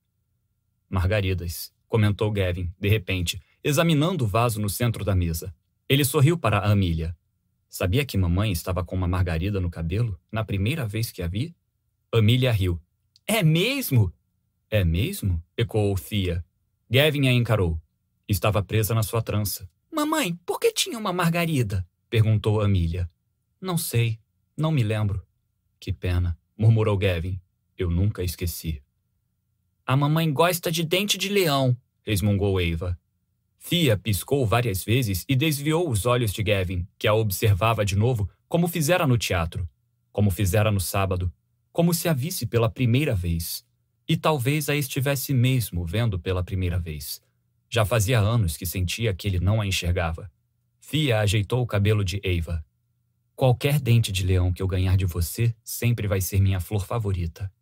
Margaridas, 0.88 1.72
comentou 1.88 2.30
Gavin, 2.30 2.72
de 2.78 2.88
repente, 2.88 3.40
examinando 3.62 4.24
o 4.24 4.28
vaso 4.28 4.60
no 4.60 4.68
centro 4.68 5.04
da 5.04 5.14
mesa. 5.14 5.54
Ele 5.90 6.04
sorriu 6.04 6.38
para 6.38 6.58
a 6.58 6.70
Amília. 6.70 7.16
Sabia 7.68 8.04
que 8.04 8.16
mamãe 8.16 8.52
estava 8.52 8.84
com 8.84 8.94
uma 8.94 9.08
margarida 9.08 9.58
no 9.58 9.68
cabelo 9.68 10.16
na 10.30 10.44
primeira 10.44 10.86
vez 10.86 11.10
que 11.10 11.20
a 11.20 11.26
vi? 11.26 11.52
Amília 12.12 12.52
riu. 12.52 12.80
É 13.26 13.42
mesmo? 13.42 14.12
É 14.70 14.84
mesmo? 14.84 15.42
ecoou 15.56 15.96
Fia. 15.96 16.44
Gavin 16.88 17.26
a 17.26 17.32
encarou. 17.32 17.76
Estava 18.28 18.62
presa 18.62 18.94
na 18.94 19.02
sua 19.02 19.20
trança. 19.20 19.68
Mamãe, 19.92 20.38
por 20.46 20.60
que 20.60 20.72
tinha 20.72 20.96
uma 20.96 21.12
margarida? 21.12 21.84
perguntou 22.08 22.60
Amília. 22.60 23.10
Não 23.60 23.76
sei. 23.76 24.20
Não 24.56 24.70
me 24.70 24.84
lembro. 24.84 25.26
Que 25.80 25.92
pena, 25.92 26.38
murmurou 26.56 26.96
Gavin. 26.96 27.40
Eu 27.76 27.90
nunca 27.90 28.22
esqueci. 28.22 28.80
A 29.84 29.96
mamãe 29.96 30.32
gosta 30.32 30.70
de 30.70 30.84
dente 30.84 31.18
de 31.18 31.28
leão, 31.28 31.76
resmungou 32.04 32.60
Eva. 32.60 32.96
Fia 33.62 33.96
piscou 33.96 34.46
várias 34.46 34.82
vezes 34.82 35.24
e 35.28 35.36
desviou 35.36 35.88
os 35.88 36.06
olhos 36.06 36.32
de 36.32 36.42
Gavin, 36.42 36.88
que 36.98 37.06
a 37.06 37.12
observava 37.14 37.84
de 37.84 37.94
novo 37.94 38.28
como 38.48 38.66
fizera 38.66 39.06
no 39.06 39.18
teatro, 39.18 39.68
como 40.10 40.30
fizera 40.30 40.72
no 40.72 40.80
sábado, 40.80 41.32
como 41.70 41.92
se 41.92 42.08
a 42.08 42.14
visse 42.14 42.46
pela 42.46 42.70
primeira 42.70 43.14
vez. 43.14 43.64
E 44.08 44.16
talvez 44.16 44.68
a 44.68 44.74
estivesse 44.74 45.32
mesmo 45.32 45.84
vendo 45.84 46.18
pela 46.18 46.42
primeira 46.42 46.80
vez. 46.80 47.22
Já 47.68 47.84
fazia 47.84 48.18
anos 48.18 48.56
que 48.56 48.66
sentia 48.66 49.14
que 49.14 49.28
ele 49.28 49.38
não 49.38 49.60
a 49.60 49.66
enxergava. 49.66 50.28
Fia 50.80 51.20
ajeitou 51.20 51.62
o 51.62 51.66
cabelo 51.66 52.02
de 52.02 52.18
Eva. 52.24 52.64
Qualquer 53.36 53.78
dente 53.78 54.10
de 54.10 54.24
leão 54.24 54.52
que 54.52 54.62
eu 54.62 54.66
ganhar 54.66 54.96
de 54.96 55.04
você 55.04 55.54
sempre 55.62 56.08
vai 56.08 56.20
ser 56.20 56.40
minha 56.40 56.58
flor 56.58 56.84
favorita. 56.84 57.52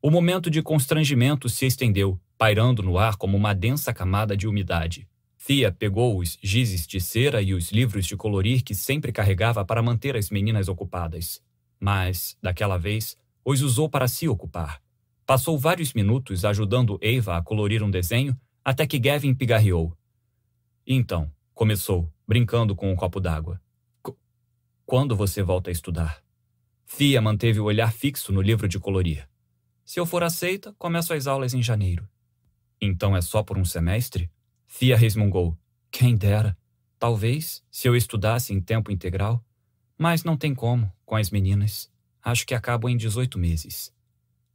O 0.00 0.10
momento 0.10 0.50
de 0.50 0.62
constrangimento 0.62 1.48
se 1.48 1.66
estendeu, 1.66 2.20
pairando 2.38 2.82
no 2.82 2.98
ar 2.98 3.16
como 3.16 3.36
uma 3.36 3.54
densa 3.54 3.92
camada 3.92 4.36
de 4.36 4.46
umidade. 4.46 5.08
Thea 5.46 5.70
pegou 5.70 6.18
os 6.18 6.38
gizes 6.42 6.86
de 6.86 7.00
cera 7.00 7.42
e 7.42 7.52
os 7.52 7.70
livros 7.70 8.06
de 8.06 8.16
colorir 8.16 8.62
que 8.62 8.74
sempre 8.74 9.12
carregava 9.12 9.64
para 9.64 9.82
manter 9.82 10.16
as 10.16 10.30
meninas 10.30 10.68
ocupadas. 10.68 11.42
Mas, 11.78 12.36
daquela 12.42 12.78
vez, 12.78 13.16
os 13.44 13.60
usou 13.60 13.88
para 13.88 14.08
se 14.08 14.26
ocupar. 14.26 14.80
Passou 15.26 15.58
vários 15.58 15.92
minutos 15.92 16.44
ajudando 16.44 16.98
Eva 17.00 17.36
a 17.36 17.42
colorir 17.42 17.82
um 17.82 17.90
desenho 17.90 18.34
até 18.64 18.86
que 18.86 18.98
Gavin 18.98 19.34
pigarreou. 19.34 19.96
Então, 20.86 21.30
começou, 21.52 22.10
brincando 22.26 22.74
com 22.74 22.90
um 22.90 22.96
copo 22.96 23.20
d'água. 23.20 23.60
Quando 24.86 25.14
você 25.14 25.42
volta 25.42 25.70
a 25.70 25.72
estudar? 25.72 26.22
Fia 26.86 27.20
manteve 27.20 27.60
o 27.60 27.64
olhar 27.64 27.92
fixo 27.92 28.32
no 28.32 28.40
livro 28.40 28.68
de 28.68 28.78
colorir. 28.78 29.28
Se 29.84 30.00
eu 30.00 30.06
for 30.06 30.22
aceita, 30.22 30.74
começo 30.78 31.12
as 31.12 31.26
aulas 31.26 31.52
em 31.52 31.62
janeiro. 31.62 32.08
Então 32.84 33.16
é 33.16 33.22
só 33.22 33.42
por 33.42 33.56
um 33.56 33.64
semestre? 33.64 34.30
Fia 34.66 34.94
resmungou. 34.94 35.56
Quem 35.90 36.14
dera. 36.14 36.54
Talvez, 36.98 37.64
se 37.70 37.88
eu 37.88 37.96
estudasse 37.96 38.52
em 38.52 38.60
tempo 38.60 38.92
integral. 38.92 39.42
Mas 39.96 40.22
não 40.22 40.36
tem 40.36 40.54
como, 40.54 40.92
com 41.06 41.16
as 41.16 41.30
meninas. 41.30 41.90
Acho 42.22 42.46
que 42.46 42.54
acabo 42.54 42.86
em 42.86 42.96
18 42.96 43.38
meses. 43.38 43.90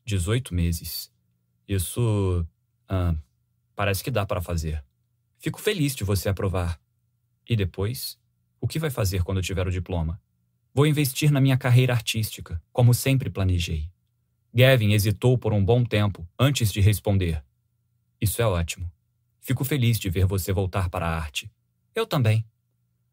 18 0.06 0.54
meses. 0.54 1.12
Isso. 1.68 2.46
Ah, 2.88 3.16
parece 3.76 4.04
que 4.04 4.12
dá 4.12 4.28
para 4.28 4.42
fazer. 4.42 4.86
Fico 5.40 5.60
feliz 5.60 5.96
de 5.96 6.04
você 6.04 6.30
aprovar. 6.30 6.80
E 7.50 7.56
depois? 7.56 8.20
O 8.62 8.68
que 8.68 8.78
vai 8.78 8.92
fazer 8.92 9.24
quando 9.24 9.42
tiver 9.42 9.68
o 9.68 9.72
diploma? 9.72 10.22
Vou 10.72 10.86
investir 10.86 11.32
na 11.32 11.42
minha 11.42 11.58
carreira 11.58 11.94
artística, 11.94 12.62
como 12.72 12.94
sempre 12.94 13.30
planejei. 13.30 13.90
Gavin 14.54 14.92
hesitou 14.94 15.36
por 15.36 15.52
um 15.52 15.66
bom 15.66 15.84
tempo 15.84 16.28
antes 16.38 16.72
de 16.72 16.80
responder. 16.80 17.44
Isso 18.22 18.42
é 18.42 18.46
ótimo. 18.46 18.92
Fico 19.40 19.64
feliz 19.64 19.98
de 20.00 20.10
ver 20.10 20.26
você 20.26 20.52
voltar 20.54 20.90
para 20.90 21.08
a 21.08 21.16
arte. 21.16 21.50
Eu 21.96 22.06
também. 22.06 22.46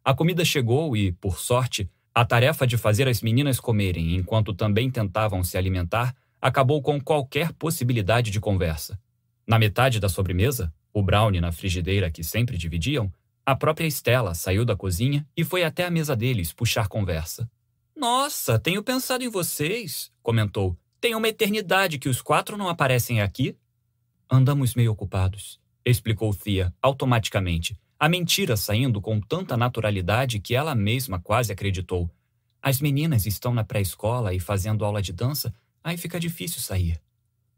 A 0.04 0.14
comida 0.14 0.44
chegou 0.44 0.96
e, 0.96 1.12
por 1.12 1.38
sorte, 1.38 1.90
a 2.14 2.24
tarefa 2.24 2.66
de 2.66 2.76
fazer 2.76 3.08
as 3.08 3.20
meninas 3.20 3.60
comerem 3.60 4.14
enquanto 4.16 4.54
também 4.54 4.90
tentavam 4.90 5.44
se 5.44 5.58
alimentar 5.58 6.14
acabou 6.40 6.80
com 6.80 7.00
qualquer 7.00 7.52
possibilidade 7.52 8.30
de 8.30 8.40
conversa. 8.40 8.98
Na 9.46 9.58
metade 9.58 10.00
da 10.00 10.08
sobremesa, 10.08 10.72
o 10.92 11.02
brownie 11.02 11.40
na 11.40 11.52
frigideira 11.52 12.10
que 12.10 12.22
sempre 12.24 12.56
dividiam, 12.56 13.12
a 13.44 13.54
própria 13.54 13.86
Estela 13.86 14.34
saiu 14.34 14.64
da 14.64 14.74
cozinha 14.74 15.26
e 15.36 15.44
foi 15.44 15.62
até 15.62 15.84
a 15.84 15.90
mesa 15.90 16.16
deles 16.16 16.52
puxar 16.52 16.88
conversa. 16.88 17.48
Nossa, 17.94 18.58
tenho 18.58 18.82
pensado 18.82 19.22
em 19.22 19.28
vocês, 19.28 20.10
comentou. 20.22 20.76
Tem 21.00 21.14
uma 21.14 21.28
eternidade 21.28 21.98
que 21.98 22.08
os 22.08 22.20
quatro 22.20 22.56
não 22.56 22.68
aparecem 22.68 23.20
aqui. 23.20 23.56
Andamos 24.30 24.74
meio 24.74 24.92
ocupados, 24.92 25.60
explicou 25.84 26.34
Thea 26.34 26.74
automaticamente, 26.82 27.78
a 27.98 28.08
mentira 28.08 28.56
saindo 28.56 29.00
com 29.00 29.20
tanta 29.20 29.56
naturalidade 29.56 30.40
que 30.40 30.54
ela 30.54 30.74
mesma 30.74 31.20
quase 31.20 31.52
acreditou. 31.52 32.10
As 32.60 32.80
meninas 32.80 33.24
estão 33.24 33.54
na 33.54 33.64
pré-escola 33.64 34.34
e 34.34 34.40
fazendo 34.40 34.84
aula 34.84 35.00
de 35.00 35.12
dança, 35.12 35.54
aí 35.82 35.96
fica 35.96 36.18
difícil 36.18 36.60
sair. 36.60 37.00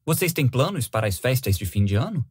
Vocês 0.05 0.33
têm 0.33 0.47
planos 0.47 0.87
para 0.87 1.07
as 1.07 1.19
festas 1.19 1.57
de 1.57 1.65
fim 1.65 1.85
de 1.85 1.95
ano? 1.95 2.25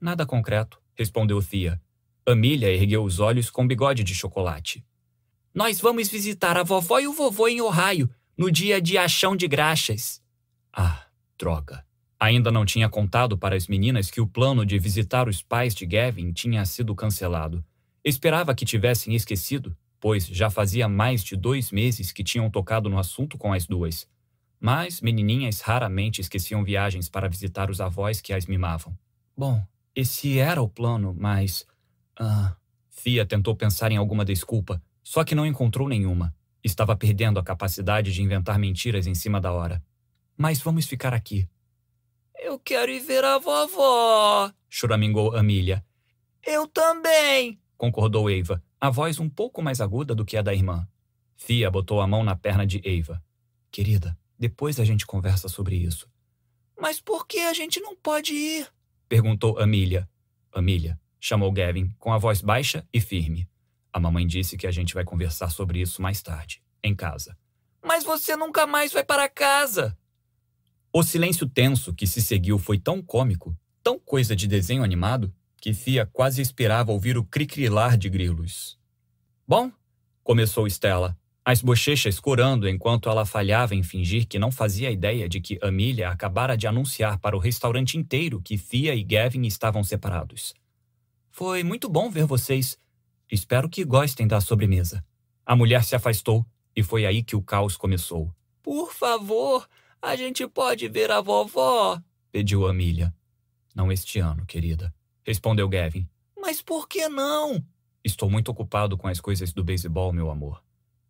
Nada 0.00 0.26
concreto, 0.26 0.80
respondeu 0.94 1.42
Thea. 1.42 1.80
Amília 2.26 2.72
ergueu 2.72 3.04
os 3.04 3.20
olhos 3.20 3.50
com 3.50 3.66
bigode 3.66 4.02
de 4.02 4.14
chocolate. 4.14 4.84
Nós 5.54 5.80
vamos 5.80 6.08
visitar 6.08 6.56
a 6.56 6.62
vovó 6.62 6.98
e 6.98 7.06
o 7.06 7.12
vovô 7.12 7.48
em 7.48 7.60
Ohio, 7.60 8.10
no 8.36 8.50
dia 8.50 8.80
de 8.82 8.98
Achão 8.98 9.36
de 9.36 9.48
Graxas. 9.48 10.20
Ah, 10.72 11.06
droga. 11.38 11.86
Ainda 12.18 12.50
não 12.50 12.64
tinha 12.64 12.88
contado 12.88 13.36
para 13.36 13.54
as 13.54 13.66
meninas 13.66 14.10
que 14.10 14.20
o 14.20 14.26
plano 14.26 14.64
de 14.64 14.78
visitar 14.78 15.28
os 15.28 15.42
pais 15.42 15.74
de 15.74 15.84
Gavin 15.84 16.32
tinha 16.32 16.64
sido 16.64 16.94
cancelado. 16.94 17.64
Esperava 18.02 18.54
que 18.54 18.64
tivessem 18.64 19.14
esquecido, 19.14 19.76
pois 20.00 20.26
já 20.26 20.48
fazia 20.48 20.88
mais 20.88 21.22
de 21.22 21.36
dois 21.36 21.70
meses 21.70 22.12
que 22.12 22.24
tinham 22.24 22.50
tocado 22.50 22.88
no 22.88 22.98
assunto 22.98 23.36
com 23.36 23.52
as 23.52 23.66
duas. 23.66 24.08
Mas 24.58 25.00
menininhas 25.00 25.60
raramente 25.60 26.20
esqueciam 26.20 26.64
viagens 26.64 27.08
para 27.08 27.28
visitar 27.28 27.70
os 27.70 27.80
avós 27.80 28.20
que 28.20 28.32
as 28.32 28.46
mimavam. 28.46 28.96
Bom, 29.36 29.62
esse 29.94 30.38
era 30.38 30.62
o 30.62 30.68
plano, 30.68 31.14
mas 31.18 31.66
ah. 32.18 32.56
Fia 32.88 33.26
tentou 33.26 33.54
pensar 33.54 33.92
em 33.92 33.96
alguma 33.96 34.24
desculpa, 34.24 34.82
só 35.02 35.22
que 35.22 35.34
não 35.34 35.46
encontrou 35.46 35.88
nenhuma. 35.88 36.34
Estava 36.64 36.96
perdendo 36.96 37.38
a 37.38 37.44
capacidade 37.44 38.12
de 38.12 38.22
inventar 38.22 38.58
mentiras 38.58 39.06
em 39.06 39.14
cima 39.14 39.40
da 39.40 39.52
hora. 39.52 39.82
Mas 40.36 40.60
vamos 40.60 40.86
ficar 40.86 41.14
aqui. 41.14 41.46
Eu 42.38 42.58
quero 42.58 42.90
ir 42.90 43.00
ver 43.00 43.24
a 43.24 43.38
vovó, 43.38 44.52
choramingou 44.68 45.34
Amília. 45.34 45.84
Eu 46.44 46.66
também, 46.66 47.58
concordou 47.76 48.30
Eva, 48.30 48.62
a 48.80 48.90
voz 48.90 49.18
um 49.18 49.28
pouco 49.28 49.62
mais 49.62 49.80
aguda 49.80 50.14
do 50.14 50.24
que 50.24 50.36
a 50.36 50.42
da 50.42 50.54
irmã. 50.54 50.86
Fia 51.36 51.70
botou 51.70 52.00
a 52.00 52.06
mão 52.06 52.22
na 52.22 52.36
perna 52.36 52.66
de 52.66 52.80
Eva. 52.84 53.22
Querida, 53.70 54.16
depois 54.38 54.78
a 54.78 54.84
gente 54.84 55.06
conversa 55.06 55.48
sobre 55.48 55.76
isso. 55.76 56.08
Mas 56.78 57.00
por 57.00 57.26
que 57.26 57.38
a 57.40 57.54
gente 57.54 57.80
não 57.80 57.96
pode 57.96 58.32
ir? 58.34 58.68
perguntou 59.08 59.58
Amília. 59.58 60.08
Amília, 60.52 61.00
chamou 61.20 61.50
Gavin 61.52 61.90
com 61.98 62.12
a 62.12 62.18
voz 62.18 62.40
baixa 62.40 62.86
e 62.92 63.00
firme. 63.00 63.48
A 63.92 63.98
mamãe 63.98 64.26
disse 64.26 64.56
que 64.56 64.66
a 64.66 64.70
gente 64.70 64.94
vai 64.94 65.04
conversar 65.04 65.50
sobre 65.50 65.80
isso 65.80 66.02
mais 66.02 66.22
tarde, 66.22 66.62
em 66.82 66.94
casa. 66.94 67.36
Mas 67.82 68.04
você 68.04 68.36
nunca 68.36 68.66
mais 68.66 68.92
vai 68.92 69.04
para 69.04 69.28
casa! 69.28 69.96
O 70.98 71.02
silêncio 71.02 71.46
tenso 71.46 71.92
que 71.92 72.06
se 72.06 72.22
seguiu 72.22 72.58
foi 72.58 72.78
tão 72.78 73.02
cômico, 73.02 73.54
tão 73.82 73.98
coisa 73.98 74.34
de 74.34 74.46
desenho 74.46 74.82
animado, 74.82 75.30
que 75.60 75.74
Fia 75.74 76.06
quase 76.06 76.40
esperava 76.40 76.90
ouvir 76.90 77.18
o 77.18 77.22
cricrilar 77.22 77.98
de 77.98 78.08
grilos. 78.08 78.78
Bom, 79.46 79.70
começou 80.24 80.66
Stella, 80.66 81.14
as 81.44 81.60
bochechas 81.60 82.18
corando 82.18 82.66
enquanto 82.66 83.10
ela 83.10 83.26
falhava 83.26 83.74
em 83.74 83.82
fingir 83.82 84.26
que 84.26 84.38
não 84.38 84.50
fazia 84.50 84.90
ideia 84.90 85.28
de 85.28 85.38
que 85.38 85.58
Amília 85.60 86.08
acabara 86.08 86.56
de 86.56 86.66
anunciar 86.66 87.18
para 87.18 87.36
o 87.36 87.40
restaurante 87.40 87.98
inteiro 87.98 88.40
que 88.40 88.56
Fia 88.56 88.94
e 88.94 89.04
Gavin 89.04 89.42
estavam 89.42 89.84
separados. 89.84 90.54
Foi 91.30 91.62
muito 91.62 91.90
bom 91.90 92.08
ver 92.08 92.24
vocês. 92.24 92.78
Espero 93.30 93.68
que 93.68 93.84
gostem 93.84 94.26
da 94.26 94.40
sobremesa. 94.40 95.04
A 95.44 95.54
mulher 95.54 95.84
se 95.84 95.94
afastou 95.94 96.42
e 96.74 96.82
foi 96.82 97.04
aí 97.04 97.22
que 97.22 97.36
o 97.36 97.42
caos 97.42 97.76
começou. 97.76 98.34
Por 98.62 98.94
favor, 98.94 99.68
a 100.06 100.14
gente 100.14 100.46
pode 100.46 100.88
ver 100.88 101.10
a 101.10 101.20
vovó? 101.20 102.00
pediu 102.30 102.66
Amília. 102.66 103.12
Não 103.74 103.90
este 103.90 104.20
ano, 104.20 104.46
querida, 104.46 104.94
respondeu 105.24 105.68
Gavin. 105.68 106.08
Mas 106.38 106.62
por 106.62 106.88
que 106.88 107.08
não? 107.08 107.64
Estou 108.04 108.30
muito 108.30 108.50
ocupado 108.50 108.96
com 108.96 109.08
as 109.08 109.20
coisas 109.20 109.52
do 109.52 109.64
beisebol, 109.64 110.12
meu 110.12 110.30
amor. 110.30 110.62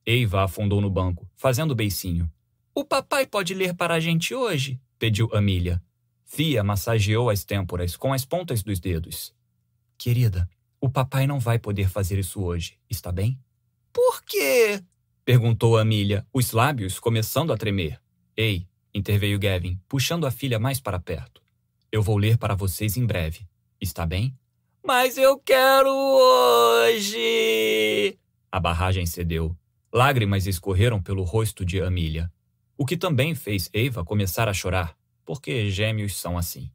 Eva 0.07 0.45
afundou 0.45 0.81
no 0.81 0.89
banco, 0.89 1.29
fazendo 1.37 1.75
beicinho. 1.75 2.31
O 2.75 2.85
papai 2.85 3.27
pode 3.27 3.53
ler 3.53 3.75
para 3.75 3.95
a 3.95 4.01
gente 4.01 4.35
hoje? 4.35 4.81
pediu 4.99 5.29
Amília. 5.35 5.83
Fia 6.25 6.65
massageou 6.65 7.29
as 7.29 7.45
têmporas 7.45 7.97
com 7.97 8.15
as 8.15 8.25
pontas 8.25 8.63
dos 8.63 8.81
dedos. 8.81 9.35
Querida, 9.99 10.49
o 10.81 10.89
papai 10.89 11.27
não 11.27 11.39
vai 11.39 11.59
poder 11.59 11.91
fazer 11.91 12.19
isso 12.19 12.43
hoje, 12.43 12.79
está 12.89 13.13
bem? 13.13 13.39
Por 13.93 14.23
quê? 14.25 14.83
perguntou 15.25 15.77
Amília, 15.77 16.27
os 16.33 16.53
lábios 16.53 16.99
começando 16.99 17.53
a 17.53 17.57
tremer. 17.59 18.01
Ei, 18.37 18.67
interveio 18.97 19.39
Gavin, 19.39 19.79
puxando 19.87 20.27
a 20.27 20.31
filha 20.31 20.59
mais 20.59 20.81
para 20.81 20.99
perto. 20.99 21.43
Eu 21.93 22.03
vou 22.03 22.17
ler 22.17 22.39
para 22.39 22.55
vocês 22.55 22.97
em 22.97 23.05
breve. 23.05 23.47
Está 23.81 24.07
bem? 24.07 24.35
Mas 24.83 25.19
eu 25.19 25.39
quero 25.39 25.91
hoje! 25.91 27.19
A 28.51 28.59
barragem 28.59 29.05
cedeu. 29.05 29.55
Lágrimas 29.93 30.47
escorreram 30.47 31.03
pelo 31.03 31.23
rosto 31.25 31.65
de 31.65 31.81
Amília, 31.81 32.33
o 32.77 32.87
que 32.87 32.97
também 32.97 33.35
fez 33.35 33.69
Eva 33.73 34.05
começar 34.05 34.49
a 34.49 34.55
chorar, 34.55 34.97
porque 35.25 35.71
gêmeos 35.71 36.17
são 36.17 36.39
assim. 36.39 36.71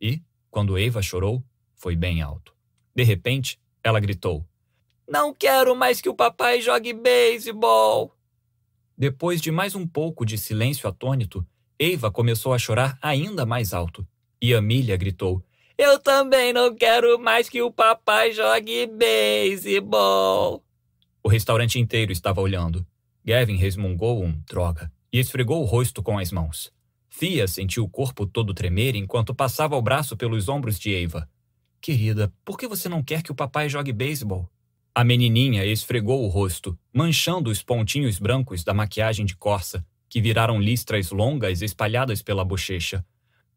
E, 0.00 0.22
quando 0.50 0.78
Eva 0.78 1.02
chorou, 1.02 1.44
foi 1.74 1.94
bem 1.94 2.22
alto. 2.22 2.54
De 2.94 3.02
repente, 3.02 3.60
ela 3.82 4.00
gritou: 4.00 4.46
Não 5.08 5.34
quero 5.34 5.76
mais 5.76 6.00
que 6.00 6.08
o 6.08 6.14
papai 6.14 6.60
jogue 6.60 6.92
beisebol! 6.92 8.14
Depois 8.96 9.40
de 9.40 9.50
mais 9.50 9.74
um 9.74 9.86
pouco 9.86 10.26
de 10.26 10.36
silêncio 10.36 10.88
atônito, 10.88 11.46
Eva 11.78 12.10
começou 12.10 12.52
a 12.52 12.58
chorar 12.58 12.98
ainda 13.00 13.46
mais 13.46 13.72
alto. 13.72 14.06
E 14.42 14.52
Amília 14.52 14.96
gritou: 14.96 15.42
Eu 15.76 15.98
também 15.98 16.52
não 16.52 16.74
quero 16.74 17.18
mais 17.18 17.48
que 17.48 17.62
o 17.62 17.70
papai 17.70 18.32
jogue 18.32 18.86
beisebol. 18.86 20.64
O 21.22 21.28
restaurante 21.28 21.78
inteiro 21.78 22.10
estava 22.10 22.40
olhando. 22.40 22.84
Gavin 23.24 23.56
resmungou 23.56 24.24
um 24.24 24.40
droga 24.48 24.90
e 25.12 25.20
esfregou 25.20 25.62
o 25.62 25.64
rosto 25.64 26.02
com 26.02 26.18
as 26.18 26.32
mãos. 26.32 26.72
Thea 27.16 27.46
sentiu 27.46 27.84
o 27.84 27.88
corpo 27.88 28.26
todo 28.26 28.54
tremer 28.54 28.96
enquanto 28.96 29.34
passava 29.34 29.76
o 29.76 29.82
braço 29.82 30.16
pelos 30.16 30.48
ombros 30.48 30.78
de 30.78 30.94
Eva. 30.94 31.28
Querida, 31.80 32.32
por 32.44 32.58
que 32.58 32.66
você 32.66 32.88
não 32.88 33.02
quer 33.02 33.22
que 33.22 33.30
o 33.30 33.34
papai 33.34 33.68
jogue 33.68 33.92
beisebol? 33.92 34.48
A 34.94 35.04
menininha 35.04 35.64
esfregou 35.64 36.24
o 36.24 36.28
rosto, 36.28 36.76
manchando 36.92 37.50
os 37.50 37.62
pontinhos 37.62 38.18
brancos 38.18 38.64
da 38.64 38.74
maquiagem 38.74 39.24
de 39.24 39.36
corça, 39.36 39.86
que 40.08 40.20
viraram 40.20 40.60
listras 40.60 41.10
longas 41.10 41.62
espalhadas 41.62 42.22
pela 42.22 42.44
bochecha. 42.44 43.04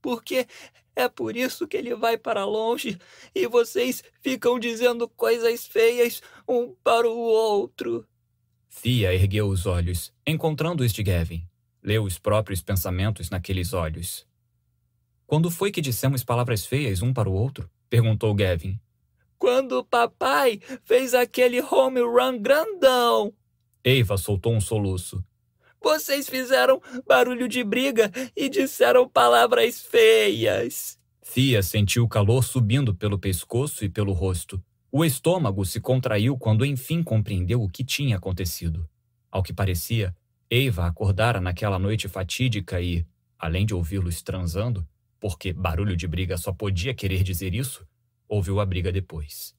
Porque 0.02 0.48
é 0.96 1.08
por 1.08 1.36
isso 1.38 1.68
que 1.68 1.78
ele 1.78 1.96
vai 1.96 2.18
para 2.18 2.46
longe 2.46 2.98
e 3.34 3.48
vocês 3.48 4.04
ficam 4.22 4.60
dizendo 4.60 5.08
coisas 5.08 5.66
feias 5.66 6.22
um 6.48 6.76
para 6.84 7.08
o 7.10 7.18
outro. 7.18 8.06
Thea 8.82 9.14
ergueu 9.14 9.48
os 9.48 9.66
olhos, 9.66 10.14
encontrando 10.26 10.86
Gavin. 11.04 11.46
Leu 11.84 12.04
os 12.04 12.20
próprios 12.20 12.62
pensamentos 12.62 13.30
naqueles 13.30 13.74
olhos. 13.74 14.26
Quando 15.26 15.50
foi 15.50 15.72
que 15.72 15.82
dissemos 15.82 16.24
palavras 16.24 16.66
feias 16.66 17.02
um 17.02 17.14
para 17.14 17.30
o 17.30 17.34
outro? 17.34 17.70
perguntou 17.90 18.34
Gavin. 18.34 18.80
Quando 19.38 19.80
o 19.80 19.84
papai 19.84 20.60
fez 20.84 21.14
aquele 21.14 21.62
home 21.62 22.02
run 22.02 22.38
grandão. 22.40 23.34
Eva 23.84 24.18
soltou 24.18 24.54
um 24.54 24.62
soluço. 24.62 25.24
Vocês 25.82 26.30
fizeram 26.30 26.82
barulho 27.08 27.48
de 27.48 27.64
briga 27.64 28.12
e 28.36 28.48
disseram 28.48 29.10
palavras 29.10 29.82
feias. 29.82 30.98
Fia 31.22 31.64
sentiu 31.64 32.04
o 32.04 32.10
calor 32.10 32.44
subindo 32.44 32.94
pelo 32.94 33.18
pescoço 33.18 33.84
e 33.84 33.90
pelo 33.90 34.14
rosto. 34.14 34.64
O 34.92 35.04
estômago 35.04 35.66
se 35.66 35.80
contraiu 35.80 36.38
quando 36.38 36.66
enfim 36.66 37.02
compreendeu 37.02 37.64
o 37.64 37.70
que 37.70 37.84
tinha 37.84 38.18
acontecido. 38.18 38.88
Ao 39.32 39.42
que 39.42 39.54
parecia, 39.54 40.16
Eva 40.50 40.86
acordara 40.86 41.40
naquela 41.40 41.80
noite 41.80 42.10
fatídica 42.10 42.82
e, 42.82 43.06
além 43.40 43.66
de 43.66 43.74
ouvi-los 43.74 44.22
transando, 44.22 44.86
porque 45.20 45.54
barulho 45.54 45.96
de 45.96 46.08
briga 46.08 46.36
só 46.38 46.52
podia 46.52 46.94
querer 46.94 47.24
dizer 47.24 47.56
isso, 47.56 47.88
ouviu 48.28 48.60
a 48.60 48.66
briga 48.66 48.92
depois. 48.92 49.56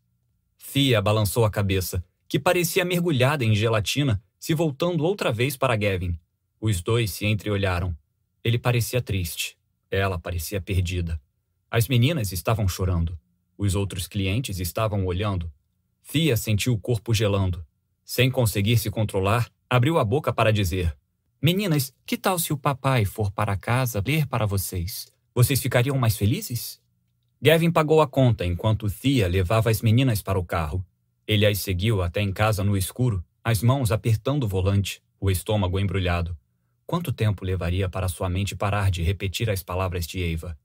Fia 0.59 1.01
balançou 1.01 1.45
a 1.45 1.51
cabeça, 1.51 2.05
que 2.29 2.39
parecia 2.39 2.85
mergulhada 2.85 3.45
em 3.45 3.55
gelatina, 3.55 4.23
se 4.43 4.55
voltando 4.55 5.05
outra 5.05 5.31
vez 5.31 5.57
para 5.57 5.77
Gavin. 5.77 6.19
Os 6.61 6.83
dois 6.83 7.13
se 7.13 7.25
entreolharam. 7.25 7.97
Ele 8.43 8.59
parecia 8.59 9.01
triste. 9.01 9.57
Ela 9.89 10.19
parecia 10.19 10.61
perdida. 10.61 11.23
As 11.71 11.87
meninas 11.87 12.33
estavam 12.33 12.67
chorando. 12.67 13.17
Os 13.57 13.77
outros 13.77 14.09
clientes 14.09 14.59
estavam 14.59 15.07
olhando. 15.07 15.49
Fia 16.01 16.37
sentiu 16.37 16.73
o 16.73 16.79
corpo 16.81 17.15
gelando. 17.15 17.65
Sem 18.05 18.33
conseguir 18.33 18.79
se 18.79 18.91
controlar, 18.91 19.49
abriu 19.71 19.97
a 19.97 20.05
boca 20.05 20.33
para 20.33 20.53
dizer: 20.53 20.93
Meninas, 21.41 21.95
que 22.05 22.17
tal 22.17 22.37
se 22.37 22.53
o 22.53 22.59
papai 22.59 23.05
for 23.05 23.31
para 23.31 23.57
casa 23.57 24.03
ler 24.05 24.27
para 24.27 24.45
vocês? 24.45 25.07
Vocês 25.33 25.63
ficariam 25.63 25.97
mais 25.97 26.17
felizes? 26.17 26.83
Gavin 27.41 27.71
pagou 27.71 28.01
a 28.01 28.09
conta 28.09 28.45
enquanto 28.45 28.91
Thea 28.91 29.29
levava 29.29 29.71
as 29.71 29.81
meninas 29.81 30.21
para 30.21 30.37
o 30.37 30.45
carro. 30.45 30.85
Ele 31.29 31.47
as 31.47 31.61
seguiu 31.61 32.03
até 32.03 32.21
em 32.21 32.33
casa 32.33 32.65
no 32.65 32.77
escuro, 32.77 33.25
as 33.45 33.61
mãos 33.61 33.91
apertando 33.91 34.45
o 34.45 34.49
volante, 34.49 35.03
o 35.19 35.29
estômago 35.29 35.81
embrulhado. 35.81 36.39
Quanto 36.87 37.13
tempo 37.13 37.45
levaria 37.45 37.89
para 37.89 38.09
sua 38.09 38.29
mente 38.29 38.55
parar 38.55 38.89
de 38.91 39.03
repetir 39.03 39.51
as 39.51 39.63
palavras 39.65 40.07
de 40.07 40.23
Eva? 40.23 40.57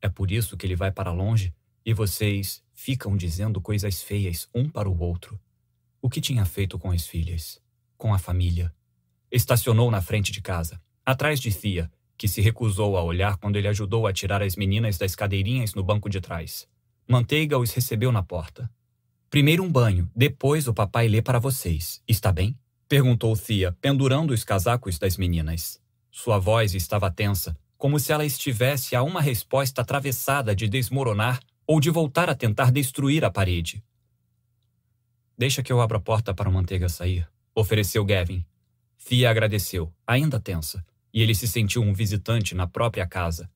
É 0.00 0.08
por 0.08 0.30
isso 0.30 0.56
que 0.56 0.64
ele 0.64 0.76
vai 0.76 0.90
para 0.90 1.12
longe 1.12 1.54
e 1.84 1.92
vocês 1.92 2.62
ficam 2.72 3.16
dizendo 3.16 3.60
coisas 3.60 4.02
feias 4.02 4.48
um 4.54 4.68
para 4.68 4.88
o 4.88 4.98
outro. 4.98 5.38
O 6.00 6.08
que 6.08 6.20
tinha 6.20 6.44
feito 6.46 6.78
com 6.78 6.90
as 6.90 7.06
filhas? 7.06 7.60
Com 7.98 8.14
a 8.14 8.18
família? 8.18 8.72
Estacionou 9.30 9.90
na 9.90 10.00
frente 10.00 10.32
de 10.32 10.40
casa, 10.40 10.80
atrás 11.04 11.38
de 11.38 11.52
Thea, 11.54 11.90
que 12.16 12.28
se 12.28 12.40
recusou 12.40 12.96
a 12.96 13.02
olhar 13.02 13.36
quando 13.36 13.56
ele 13.56 13.68
ajudou 13.68 14.06
a 14.06 14.12
tirar 14.12 14.42
as 14.42 14.56
meninas 14.56 14.96
das 14.96 15.14
cadeirinhas 15.14 15.74
no 15.74 15.82
banco 15.82 16.08
de 16.08 16.20
trás. 16.20 16.66
Manteiga 17.06 17.58
os 17.58 17.72
recebeu 17.72 18.10
na 18.10 18.22
porta. 18.22 18.70
Primeiro 19.32 19.64
um 19.64 19.72
banho, 19.72 20.10
depois 20.14 20.68
o 20.68 20.74
papai 20.74 21.08
lê 21.08 21.22
para 21.22 21.38
vocês. 21.38 22.02
Está 22.06 22.30
bem? 22.30 22.54
Perguntou 22.86 23.34
Thea, 23.34 23.74
pendurando 23.80 24.34
os 24.34 24.44
casacos 24.44 24.98
das 24.98 25.16
meninas. 25.16 25.80
Sua 26.10 26.38
voz 26.38 26.74
estava 26.74 27.10
tensa, 27.10 27.56
como 27.78 27.98
se 27.98 28.12
ela 28.12 28.26
estivesse 28.26 28.94
a 28.94 29.02
uma 29.02 29.22
resposta 29.22 29.80
atravessada 29.80 30.54
de 30.54 30.68
desmoronar 30.68 31.40
ou 31.66 31.80
de 31.80 31.88
voltar 31.88 32.28
a 32.28 32.34
tentar 32.34 32.70
destruir 32.70 33.24
a 33.24 33.30
parede. 33.30 33.82
Deixa 35.38 35.62
que 35.62 35.72
eu 35.72 35.80
abra 35.80 35.96
a 35.96 36.02
porta 36.02 36.34
para 36.34 36.50
o 36.50 36.52
Manteiga 36.52 36.90
sair, 36.90 37.26
ofereceu 37.54 38.04
Gavin. 38.04 38.44
Thea 39.08 39.30
agradeceu, 39.30 39.90
ainda 40.06 40.38
tensa, 40.38 40.84
e 41.10 41.22
ele 41.22 41.34
se 41.34 41.48
sentiu 41.48 41.80
um 41.80 41.94
visitante 41.94 42.54
na 42.54 42.66
própria 42.66 43.06
casa. 43.06 43.50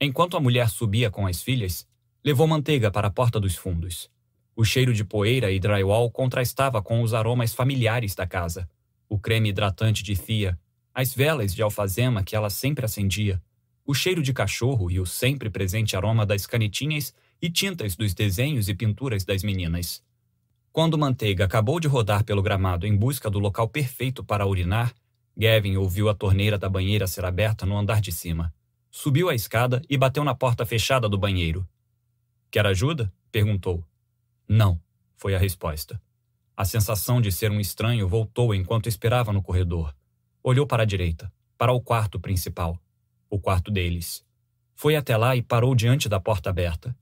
Enquanto 0.00 0.38
a 0.38 0.40
mulher 0.40 0.70
subia 0.70 1.10
com 1.10 1.26
as 1.26 1.42
filhas, 1.42 1.86
levou 2.24 2.46
Manteiga 2.46 2.90
para 2.90 3.08
a 3.08 3.10
porta 3.10 3.38
dos 3.38 3.56
fundos. 3.56 4.08
O 4.60 4.64
cheiro 4.64 4.92
de 4.92 5.04
poeira 5.04 5.52
e 5.52 5.60
drywall 5.60 6.10
contrastava 6.10 6.82
com 6.82 7.00
os 7.00 7.14
aromas 7.14 7.54
familiares 7.54 8.16
da 8.16 8.26
casa. 8.26 8.68
O 9.08 9.16
creme 9.16 9.50
hidratante 9.50 10.02
de 10.02 10.16
Fia, 10.16 10.58
as 10.92 11.14
velas 11.14 11.54
de 11.54 11.62
alfazema 11.62 12.24
que 12.24 12.34
ela 12.34 12.50
sempre 12.50 12.84
acendia, 12.84 13.40
o 13.86 13.94
cheiro 13.94 14.20
de 14.20 14.32
cachorro 14.32 14.90
e 14.90 14.98
o 14.98 15.06
sempre 15.06 15.48
presente 15.48 15.96
aroma 15.96 16.26
das 16.26 16.44
canetinhas 16.44 17.14
e 17.40 17.48
tintas 17.48 17.94
dos 17.94 18.14
desenhos 18.14 18.68
e 18.68 18.74
pinturas 18.74 19.24
das 19.24 19.44
meninas. 19.44 20.02
Quando 20.72 20.98
Manteiga 20.98 21.44
acabou 21.44 21.78
de 21.78 21.86
rodar 21.86 22.24
pelo 22.24 22.42
gramado 22.42 22.84
em 22.84 22.96
busca 22.96 23.30
do 23.30 23.38
local 23.38 23.68
perfeito 23.68 24.24
para 24.24 24.44
urinar, 24.44 24.92
Gavin 25.36 25.76
ouviu 25.76 26.08
a 26.08 26.16
torneira 26.16 26.58
da 26.58 26.68
banheira 26.68 27.06
ser 27.06 27.24
aberta 27.24 27.64
no 27.64 27.78
andar 27.78 28.00
de 28.00 28.10
cima. 28.10 28.52
Subiu 28.90 29.28
a 29.28 29.36
escada 29.36 29.80
e 29.88 29.96
bateu 29.96 30.24
na 30.24 30.34
porta 30.34 30.66
fechada 30.66 31.08
do 31.08 31.16
banheiro. 31.16 31.64
Quer 32.50 32.66
ajuda? 32.66 33.12
perguntou. 33.30 33.84
Não, 34.48 34.80
foi 35.16 35.34
a 35.34 35.38
resposta. 35.38 36.00
A 36.56 36.64
sensação 36.64 37.20
de 37.20 37.30
ser 37.30 37.50
um 37.50 37.60
estranho 37.60 38.08
voltou 38.08 38.54
enquanto 38.54 38.88
esperava 38.88 39.32
no 39.32 39.42
corredor. 39.42 39.94
Olhou 40.42 40.66
para 40.66 40.84
a 40.84 40.86
direita, 40.86 41.30
para 41.58 41.72
o 41.72 41.80
quarto 41.80 42.18
principal, 42.18 42.80
o 43.28 43.38
quarto 43.38 43.70
deles. 43.70 44.24
Foi 44.74 44.96
até 44.96 45.16
lá 45.16 45.36
e 45.36 45.42
parou 45.42 45.74
diante 45.74 46.08
da 46.08 46.18
porta 46.18 46.50
aberta. 46.50 46.96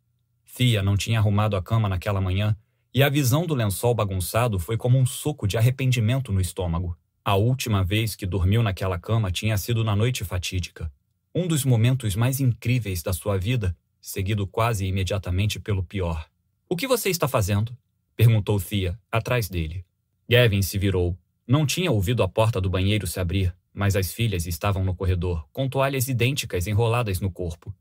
Fia 0.45 0.83
não 0.83 0.97
tinha 0.97 1.19
arrumado 1.19 1.57
a 1.57 1.63
cama 1.63 1.89
naquela 1.89 2.21
manhã 2.21 2.57
e 2.93 3.03
a 3.03 3.09
visão 3.09 3.47
do 3.47 3.55
lençol 3.55 3.95
bagunçado 3.95 4.59
foi 4.59 4.77
como 4.77 4.99
um 4.99 5.05
soco 5.05 5.47
de 5.47 5.59
arrependimento 5.59 6.33
no 6.33 6.41
estômago. 6.41 6.99
A 7.25 7.37
última 7.37 7.85
vez 7.85 8.17
que 8.17 8.25
dormiu 8.25 8.63
naquela 8.63 8.99
cama 8.99 9.31
tinha 9.31 9.59
sido 9.59 9.85
na 9.85 9.95
noite 9.95 10.25
fatídica. 10.25 10.91
Um 11.35 11.47
dos 11.47 11.65
momentos 11.65 12.17
mais 12.17 12.41
incríveis 12.41 13.03
da 13.03 13.13
sua 13.13 13.37
vida, 13.37 13.77
seguido 14.01 14.47
quase 14.47 14.87
imediatamente 14.87 15.61
pelo 15.61 15.83
pior. 15.83 16.27
O 16.69 16.77
que 16.77 16.89
você 16.89 17.11
está 17.11 17.29
fazendo? 17.29 17.77
perguntou 18.17 18.61
Thea, 18.61 18.99
atrás 19.11 19.49
dele. 19.49 19.85
Gavin 20.29 20.63
se 20.63 20.77
virou. 20.79 21.17
Não 21.47 21.65
tinha 21.65 21.93
ouvido 21.93 22.25
a 22.25 22.29
porta 22.29 22.61
do 22.61 22.69
banheiro 22.69 23.07
se 23.07 23.21
abrir, 23.21 23.55
mas 23.73 23.95
as 23.95 24.13
filhas 24.13 24.47
estavam 24.47 24.85
no 24.85 24.95
corredor, 24.95 25.47
com 25.53 25.69
toalhas 25.69 26.09
idênticas 26.09 26.67
enroladas 26.67 27.21
no 27.21 27.31
corpo. 27.31 27.73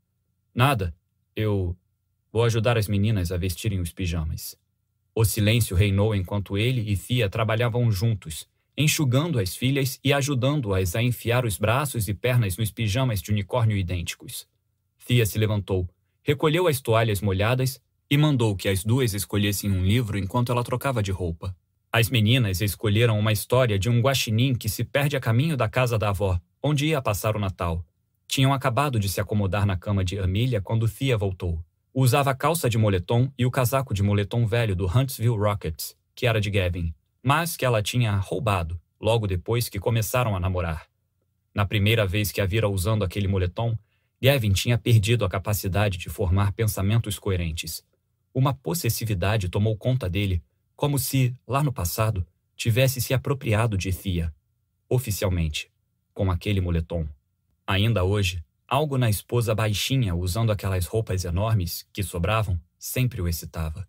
Nada. 0.54 0.94
Eu 1.34 1.76
vou 2.32 2.44
ajudar 2.44 2.78
as 2.78 2.86
meninas 2.86 3.32
a 3.32 3.36
vestirem 3.36 3.80
os 3.80 3.92
pijamas. 3.92 4.56
O 5.12 5.24
silêncio 5.24 5.74
reinou 5.74 6.14
enquanto 6.14 6.56
ele 6.56 6.88
e 6.88 6.96
Thea 6.96 7.28
trabalhavam 7.28 7.90
juntos, 7.90 8.46
enxugando 8.76 9.40
as 9.40 9.56
filhas 9.56 9.98
e 10.04 10.12
ajudando-as 10.12 10.94
a 10.94 11.02
enfiar 11.02 11.44
os 11.44 11.58
braços 11.58 12.06
e 12.06 12.14
pernas 12.14 12.56
nos 12.56 12.70
pijamas 12.70 13.20
de 13.20 13.32
unicórnio 13.32 13.76
idênticos. 13.76 14.46
Thea 15.04 15.26
se 15.26 15.38
levantou, 15.38 15.88
recolheu 16.22 16.68
as 16.68 16.80
toalhas 16.80 17.20
molhadas 17.20 17.80
e 18.10 18.16
mandou 18.16 18.54
que 18.54 18.68
as 18.68 18.84
duas 18.84 19.14
escolhessem 19.14 19.70
um 19.70 19.84
livro 19.84 20.18
enquanto 20.18 20.52
ela 20.52 20.62
trocava 20.62 21.02
de 21.02 21.10
roupa. 21.10 21.56
As 21.92 22.10
meninas 22.10 22.60
escolheram 22.60 23.18
uma 23.18 23.32
história 23.32 23.78
de 23.78 23.88
um 23.88 24.00
guaxinim 24.00 24.54
que 24.54 24.68
se 24.68 24.84
perde 24.84 25.16
a 25.16 25.20
caminho 25.20 25.56
da 25.56 25.68
casa 25.68 25.98
da 25.98 26.10
avó, 26.10 26.38
onde 26.62 26.86
ia 26.86 27.00
passar 27.00 27.36
o 27.36 27.40
Natal. 27.40 27.84
Tinham 28.28 28.52
acabado 28.52 28.98
de 28.98 29.08
se 29.08 29.20
acomodar 29.20 29.64
na 29.64 29.76
cama 29.76 30.04
de 30.04 30.18
Amília 30.18 30.60
quando 30.60 30.88
Thea 30.88 31.16
voltou. 31.16 31.64
Usava 31.94 32.30
a 32.30 32.34
calça 32.34 32.68
de 32.68 32.76
moletom 32.76 33.32
e 33.38 33.46
o 33.46 33.50
casaco 33.50 33.94
de 33.94 34.02
moletom 34.02 34.46
velho 34.46 34.76
do 34.76 34.86
Huntsville 34.86 35.38
Rockets, 35.38 35.96
que 36.14 36.26
era 36.26 36.40
de 36.40 36.50
Gavin, 36.50 36.94
mas 37.22 37.56
que 37.56 37.64
ela 37.64 37.82
tinha 37.82 38.16
roubado 38.16 38.78
logo 39.00 39.26
depois 39.26 39.68
que 39.68 39.78
começaram 39.78 40.34
a 40.34 40.40
namorar. 40.40 40.86
Na 41.54 41.64
primeira 41.64 42.06
vez 42.06 42.32
que 42.32 42.40
a 42.40 42.46
vira 42.46 42.68
usando 42.68 43.04
aquele 43.04 43.28
moletom, 43.28 43.76
Gavin 44.20 44.52
tinha 44.52 44.78
perdido 44.78 45.24
a 45.24 45.28
capacidade 45.28 45.98
de 45.98 46.08
formar 46.08 46.52
pensamentos 46.52 47.18
coerentes. 47.18 47.84
Uma 48.36 48.52
possessividade 48.52 49.48
tomou 49.48 49.74
conta 49.78 50.10
dele, 50.10 50.42
como 50.76 50.98
se, 50.98 51.34
lá 51.48 51.62
no 51.62 51.72
passado, 51.72 52.26
tivesse 52.54 53.00
se 53.00 53.14
apropriado 53.14 53.78
de 53.78 53.90
Thea, 53.90 54.30
oficialmente, 54.90 55.70
com 56.12 56.30
aquele 56.30 56.60
moletom. 56.60 57.08
Ainda 57.66 58.04
hoje, 58.04 58.44
Algo 58.68 58.98
na 58.98 59.08
esposa 59.08 59.54
baixinha, 59.54 60.12
usando 60.12 60.50
aquelas 60.50 60.86
roupas 60.86 61.24
enormes 61.24 61.86
que 61.92 62.02
sobravam, 62.02 62.60
sempre 62.76 63.22
o 63.22 63.28
excitava. 63.28 63.86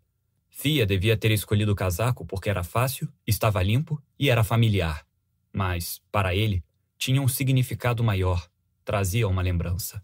Fia 0.52 0.86
devia 0.86 1.18
ter 1.18 1.32
escolhido 1.32 1.72
o 1.72 1.76
casaco 1.76 2.24
porque 2.24 2.48
era 2.48 2.64
fácil, 2.64 3.12
estava 3.26 3.64
limpo 3.64 4.00
e 4.20 4.30
era 4.30 4.44
familiar. 4.44 5.04
Mas, 5.52 6.00
para 6.12 6.36
ele, 6.36 6.64
tinha 6.96 7.20
um 7.20 7.28
significado 7.28 8.04
maior, 8.04 8.48
trazia 8.86 9.28
uma 9.28 9.42
lembrança. 9.42 10.04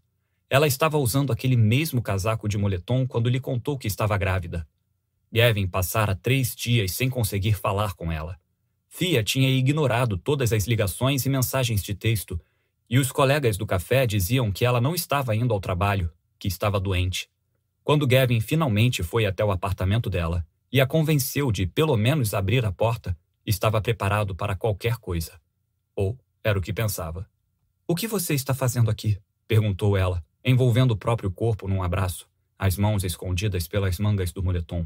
Ela 0.54 0.68
estava 0.68 1.00
usando 1.00 1.34
aquele 1.34 1.58
mesmo 1.58 2.00
casaco 2.00 2.48
de 2.48 2.60
moletom 2.60 3.08
quando 3.08 3.28
lhe 3.28 3.40
contou 3.40 3.76
que 3.76 3.88
estava 3.88 4.16
grávida. 4.20 4.68
Gavin 5.32 5.66
passara 5.66 6.16
três 6.16 6.56
dias 6.56 6.92
sem 6.92 7.10
conseguir 7.10 7.54
falar 7.54 7.96
com 7.96 8.12
ela. 8.12 8.38
Fia 8.88 9.24
tinha 9.24 9.50
ignorado 9.50 10.16
todas 10.16 10.54
as 10.54 10.68
ligações 10.68 11.26
e 11.26 11.30
mensagens 11.30 11.82
de 11.82 11.96
texto 11.96 12.40
e 12.88 13.00
os 13.00 13.12
colegas 13.12 13.58
do 13.58 13.66
café 13.66 14.06
diziam 14.06 14.52
que 14.52 14.64
ela 14.64 14.80
não 14.80 14.94
estava 14.94 15.36
indo 15.36 15.56
ao 15.56 15.60
trabalho, 15.60 16.14
que 16.38 16.48
estava 16.48 16.80
doente. 16.80 17.28
Quando 17.84 18.06
Gavin 18.06 18.40
finalmente 18.40 19.02
foi 19.02 19.26
até 19.26 19.44
o 19.44 19.50
apartamento 19.50 20.08
dela 20.08 20.46
e 20.72 20.80
a 20.80 20.86
convenceu 20.86 21.52
de 21.52 21.66
pelo 21.66 21.98
menos 21.98 22.32
abrir 22.32 22.64
a 22.64 22.72
porta, 22.72 23.18
estava 23.44 23.82
preparado 23.82 24.36
para 24.36 24.56
qualquer 24.56 24.98
coisa. 24.98 25.42
Ou 25.96 26.16
era 26.44 26.60
o 26.60 26.62
que 26.62 26.72
pensava. 26.72 27.28
O 27.88 27.96
que 27.96 28.08
você 28.08 28.36
está 28.36 28.54
fazendo 28.54 28.92
aqui? 28.92 29.18
perguntou 29.48 29.98
ela, 29.98 30.24
envolvendo 30.44 30.92
o 30.92 30.98
próprio 30.98 31.32
corpo 31.32 31.68
num 31.68 31.82
abraço, 31.82 32.28
as 32.58 32.78
mãos 32.78 33.04
escondidas 33.04 33.68
pelas 33.68 34.00
mangas 34.00 34.32
do 34.32 34.44
moletom. 34.44 34.86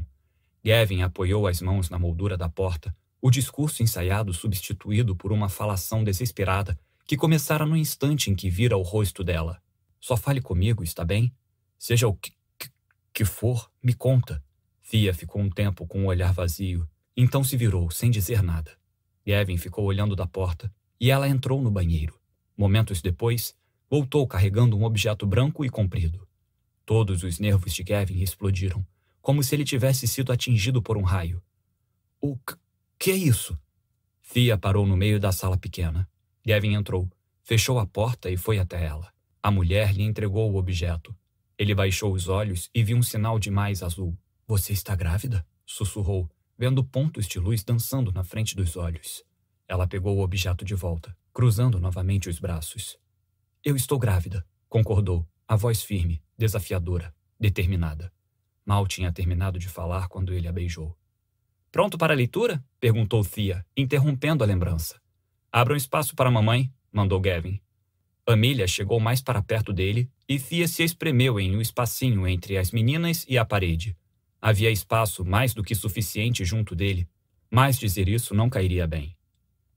Gavin 0.64 1.02
apoiou 1.02 1.46
as 1.46 1.60
mãos 1.60 1.90
na 1.90 1.98
moldura 1.98 2.36
da 2.36 2.48
porta, 2.48 2.94
o 3.20 3.30
discurso 3.30 3.82
ensaiado 3.82 4.32
substituído 4.32 5.16
por 5.16 5.32
uma 5.32 5.48
falação 5.48 6.04
desesperada 6.04 6.78
que 7.06 7.16
começara 7.16 7.64
no 7.64 7.76
instante 7.76 8.30
em 8.30 8.34
que 8.34 8.50
vira 8.50 8.76
o 8.76 8.82
rosto 8.82 9.24
dela. 9.24 9.60
Só 10.00 10.16
fale 10.16 10.40
comigo, 10.40 10.84
está 10.84 11.04
bem? 11.04 11.32
Seja 11.78 12.06
o 12.06 12.14
que, 12.14 12.32
que, 12.58 12.70
que 13.12 13.24
for, 13.24 13.70
me 13.82 13.94
conta. 13.94 14.42
Fia 14.82 15.12
ficou 15.12 15.40
um 15.40 15.50
tempo 15.50 15.86
com 15.86 16.00
o 16.00 16.02
um 16.02 16.06
olhar 16.06 16.32
vazio, 16.32 16.88
então 17.16 17.42
se 17.42 17.56
virou, 17.56 17.90
sem 17.90 18.10
dizer 18.10 18.42
nada. 18.42 18.72
Gavin 19.26 19.56
ficou 19.56 19.84
olhando 19.84 20.14
da 20.14 20.26
porta 20.26 20.72
e 21.00 21.10
ela 21.10 21.28
entrou 21.28 21.60
no 21.60 21.70
banheiro. 21.70 22.18
Momentos 22.56 23.02
depois, 23.02 23.54
voltou 23.90 24.26
carregando 24.26 24.76
um 24.76 24.84
objeto 24.84 25.26
branco 25.26 25.64
e 25.64 25.70
comprido. 25.70 26.26
Todos 26.84 27.22
os 27.22 27.38
nervos 27.38 27.74
de 27.74 27.82
Gavin 27.82 28.20
explodiram, 28.22 28.86
como 29.20 29.42
se 29.42 29.54
ele 29.54 29.64
tivesse 29.64 30.06
sido 30.06 30.32
atingido 30.32 30.82
por 30.82 30.96
um 30.96 31.02
raio. 31.02 31.42
O 32.20 32.36
que 32.98 33.10
é 33.10 33.16
isso? 33.16 33.58
Fia 34.20 34.58
parou 34.58 34.86
no 34.86 34.96
meio 34.96 35.18
da 35.18 35.32
sala 35.32 35.56
pequena. 35.56 36.08
Gavin 36.46 36.74
entrou, 36.74 37.10
fechou 37.42 37.78
a 37.78 37.86
porta 37.86 38.30
e 38.30 38.36
foi 38.36 38.58
até 38.58 38.84
ela. 38.84 39.12
A 39.42 39.50
mulher 39.50 39.94
lhe 39.94 40.02
entregou 40.02 40.52
o 40.52 40.56
objeto. 40.56 41.14
Ele 41.56 41.74
baixou 41.74 42.12
os 42.12 42.28
olhos 42.28 42.68
e 42.74 42.82
viu 42.82 42.96
um 42.96 43.02
sinal 43.02 43.38
de 43.38 43.50
mais 43.50 43.82
azul. 43.82 44.16
Você 44.46 44.72
está 44.72 44.94
grávida? 44.94 45.46
sussurrou, 45.66 46.30
vendo 46.56 46.82
pontos 46.82 47.26
de 47.26 47.38
luz 47.38 47.62
dançando 47.62 48.10
na 48.10 48.24
frente 48.24 48.56
dos 48.56 48.76
olhos. 48.76 49.22
Ela 49.68 49.86
pegou 49.86 50.16
o 50.16 50.22
objeto 50.22 50.64
de 50.64 50.74
volta, 50.74 51.14
cruzando 51.32 51.78
novamente 51.78 52.28
os 52.28 52.38
braços. 52.38 52.96
Eu 53.64 53.74
estou 53.74 53.98
grávida, 53.98 54.46
concordou, 54.68 55.26
a 55.46 55.56
voz 55.56 55.82
firme, 55.82 56.22
desafiadora, 56.36 57.12
determinada. 57.40 58.12
Mal 58.64 58.86
tinha 58.86 59.12
terminado 59.12 59.58
de 59.58 59.68
falar 59.68 60.08
quando 60.08 60.32
ele 60.32 60.46
a 60.46 60.52
beijou. 60.52 60.96
Pronto 61.70 61.98
para 61.98 62.12
a 62.12 62.16
leitura? 62.16 62.64
perguntou 62.78 63.24
Thea, 63.24 63.66
interrompendo 63.76 64.44
a 64.44 64.46
lembrança. 64.46 65.00
Abra 65.50 65.74
um 65.74 65.76
espaço 65.76 66.14
para 66.14 66.28
a 66.28 66.32
mamãe, 66.32 66.72
mandou 66.92 67.20
Gavin. 67.20 67.60
Amília 68.26 68.66
chegou 68.66 69.00
mais 69.00 69.20
para 69.20 69.42
perto 69.42 69.72
dele 69.72 70.08
e 70.28 70.38
Fia 70.38 70.68
se 70.68 70.84
espremeu 70.84 71.40
em 71.40 71.56
um 71.56 71.60
espacinho 71.60 72.28
entre 72.28 72.58
as 72.58 72.70
meninas 72.70 73.26
e 73.28 73.36
a 73.36 73.44
parede. 73.44 73.96
Havia 74.40 74.70
espaço 74.70 75.24
mais 75.24 75.52
do 75.52 75.64
que 75.64 75.74
suficiente 75.74 76.44
junto 76.44 76.76
dele, 76.76 77.08
mas 77.50 77.76
dizer 77.76 78.08
isso 78.08 78.34
não 78.34 78.48
cairia 78.48 78.86
bem. 78.86 79.16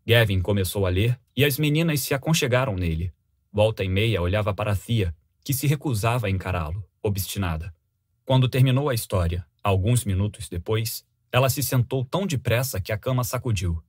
Gavin 0.06 0.40
começou 0.40 0.86
a 0.86 0.90
ler 0.90 1.20
e 1.36 1.44
as 1.44 1.58
meninas 1.58 2.02
se 2.02 2.14
aconchegaram 2.14 2.76
nele. 2.76 3.12
Volta 3.53 3.84
e 3.84 3.90
meia 3.90 4.22
olhava 4.22 4.53
para 4.53 4.76
Thea, 4.76 5.14
que 5.44 5.53
se 5.53 5.68
recusava 5.68 6.28
a 6.28 6.30
encará-lo, 6.30 6.88
obstinada. 7.03 7.73
Quando 8.23 8.48
terminou 8.48 8.88
a 8.88 8.94
história, 8.94 9.45
alguns 9.61 10.06
minutos 10.06 10.48
depois, 10.48 11.06
ela 11.32 11.49
se 11.49 11.61
sentou 11.61 12.06
tão 12.06 12.26
depressa 12.26 12.80
que 12.80 12.91
a 12.91 12.98
cama 12.98 13.23
sacudiu. 13.23 13.84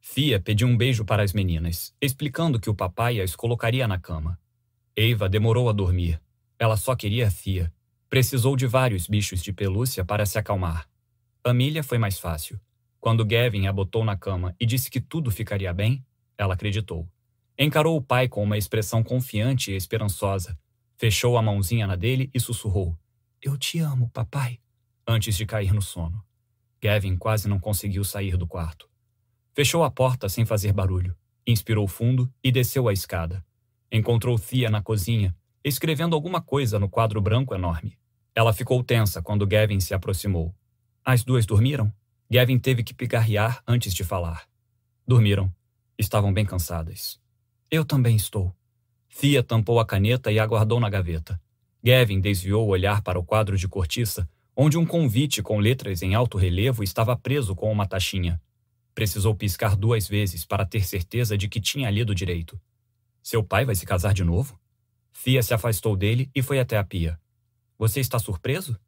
Fia 0.00 0.40
pediu 0.40 0.66
um 0.66 0.76
beijo 0.76 1.04
para 1.04 1.22
as 1.22 1.32
meninas, 1.32 1.94
explicando 2.00 2.58
que 2.58 2.68
o 2.68 2.74
papai 2.74 3.20
as 3.20 3.36
colocaria 3.36 3.86
na 3.86 3.98
cama. 3.98 4.38
Eva 4.96 5.28
demorou 5.28 5.68
a 5.68 5.72
dormir. 5.72 6.20
Ela 6.58 6.76
só 6.76 6.94
queria 6.96 7.30
Fia. 7.30 7.72
Precisou 8.10 8.56
de 8.56 8.66
vários 8.66 9.06
bichos 9.06 9.42
de 9.42 9.52
pelúcia 9.52 10.04
para 10.04 10.26
se 10.26 10.38
acalmar. 10.38 10.88
Amília 11.42 11.82
foi 11.82 11.98
mais 11.98 12.18
fácil. 12.18 12.60
Quando 13.00 13.24
Gavin 13.24 13.66
a 13.66 13.72
botou 13.72 14.04
na 14.04 14.16
cama 14.16 14.54
e 14.58 14.66
disse 14.66 14.90
que 14.90 15.00
tudo 15.00 15.30
ficaria 15.30 15.72
bem, 15.72 16.04
ela 16.38 16.54
acreditou. 16.54 17.08
Encarou 17.56 17.96
o 17.96 18.02
pai 18.02 18.28
com 18.28 18.42
uma 18.42 18.58
expressão 18.58 19.02
confiante 19.02 19.70
e 19.70 19.76
esperançosa. 19.76 20.58
Fechou 20.96 21.38
a 21.38 21.42
mãozinha 21.42 21.86
na 21.86 21.94
dele 21.94 22.28
e 22.34 22.40
sussurrou: 22.40 22.98
Eu 23.40 23.56
te 23.56 23.78
amo, 23.78 24.10
papai, 24.10 24.58
antes 25.06 25.36
de 25.36 25.46
cair 25.46 25.72
no 25.72 25.80
sono. 25.80 26.24
Gavin 26.82 27.16
quase 27.16 27.48
não 27.48 27.60
conseguiu 27.60 28.02
sair 28.02 28.36
do 28.36 28.46
quarto. 28.46 28.88
Fechou 29.54 29.84
a 29.84 29.90
porta 29.90 30.28
sem 30.28 30.44
fazer 30.44 30.72
barulho, 30.72 31.16
inspirou 31.46 31.86
fundo 31.86 32.28
e 32.42 32.50
desceu 32.50 32.88
a 32.88 32.92
escada. 32.92 33.44
Encontrou 33.90 34.36
Thea 34.36 34.68
na 34.68 34.82
cozinha, 34.82 35.34
escrevendo 35.62 36.16
alguma 36.16 36.42
coisa 36.42 36.80
no 36.80 36.88
quadro 36.88 37.20
branco 37.20 37.54
enorme. 37.54 37.96
Ela 38.34 38.52
ficou 38.52 38.82
tensa 38.82 39.22
quando 39.22 39.46
Gavin 39.46 39.78
se 39.78 39.94
aproximou. 39.94 40.52
As 41.04 41.22
duas 41.22 41.46
dormiram? 41.46 41.92
Gavin 42.28 42.58
teve 42.58 42.82
que 42.82 42.92
pigarrear 42.92 43.62
antes 43.64 43.94
de 43.94 44.02
falar. 44.02 44.48
Dormiram. 45.06 45.54
Estavam 45.96 46.32
bem 46.32 46.44
cansadas. 46.44 47.22
Eu 47.74 47.84
também 47.84 48.14
estou. 48.14 48.54
Thea 49.20 49.42
tampou 49.42 49.80
a 49.80 49.84
caneta 49.84 50.30
e 50.30 50.38
aguardou 50.38 50.78
na 50.78 50.88
gaveta. 50.88 51.40
Gavin 51.82 52.20
desviou 52.20 52.64
o 52.64 52.70
olhar 52.70 53.02
para 53.02 53.18
o 53.18 53.24
quadro 53.24 53.58
de 53.58 53.66
cortiça, 53.66 54.28
onde 54.54 54.78
um 54.78 54.86
convite 54.86 55.42
com 55.42 55.58
letras 55.58 56.00
em 56.00 56.14
alto 56.14 56.38
relevo 56.38 56.84
estava 56.84 57.16
preso 57.16 57.52
com 57.52 57.72
uma 57.72 57.84
taxinha. 57.84 58.40
Precisou 58.94 59.34
piscar 59.34 59.74
duas 59.74 60.06
vezes 60.06 60.44
para 60.46 60.64
ter 60.64 60.86
certeza 60.86 61.36
de 61.36 61.48
que 61.48 61.60
tinha 61.60 61.90
lido 61.90 62.14
direito. 62.14 62.60
Seu 63.20 63.42
pai 63.42 63.64
vai 63.64 63.74
se 63.74 63.84
casar 63.84 64.14
de 64.14 64.22
novo? 64.22 64.56
Fia 65.10 65.42
se 65.42 65.52
afastou 65.52 65.96
dele 65.96 66.30
e 66.32 66.42
foi 66.42 66.60
até 66.60 66.78
a 66.78 66.84
pia. 66.84 67.20
Você 67.76 67.98
está 67.98 68.20
surpreso? 68.20 68.78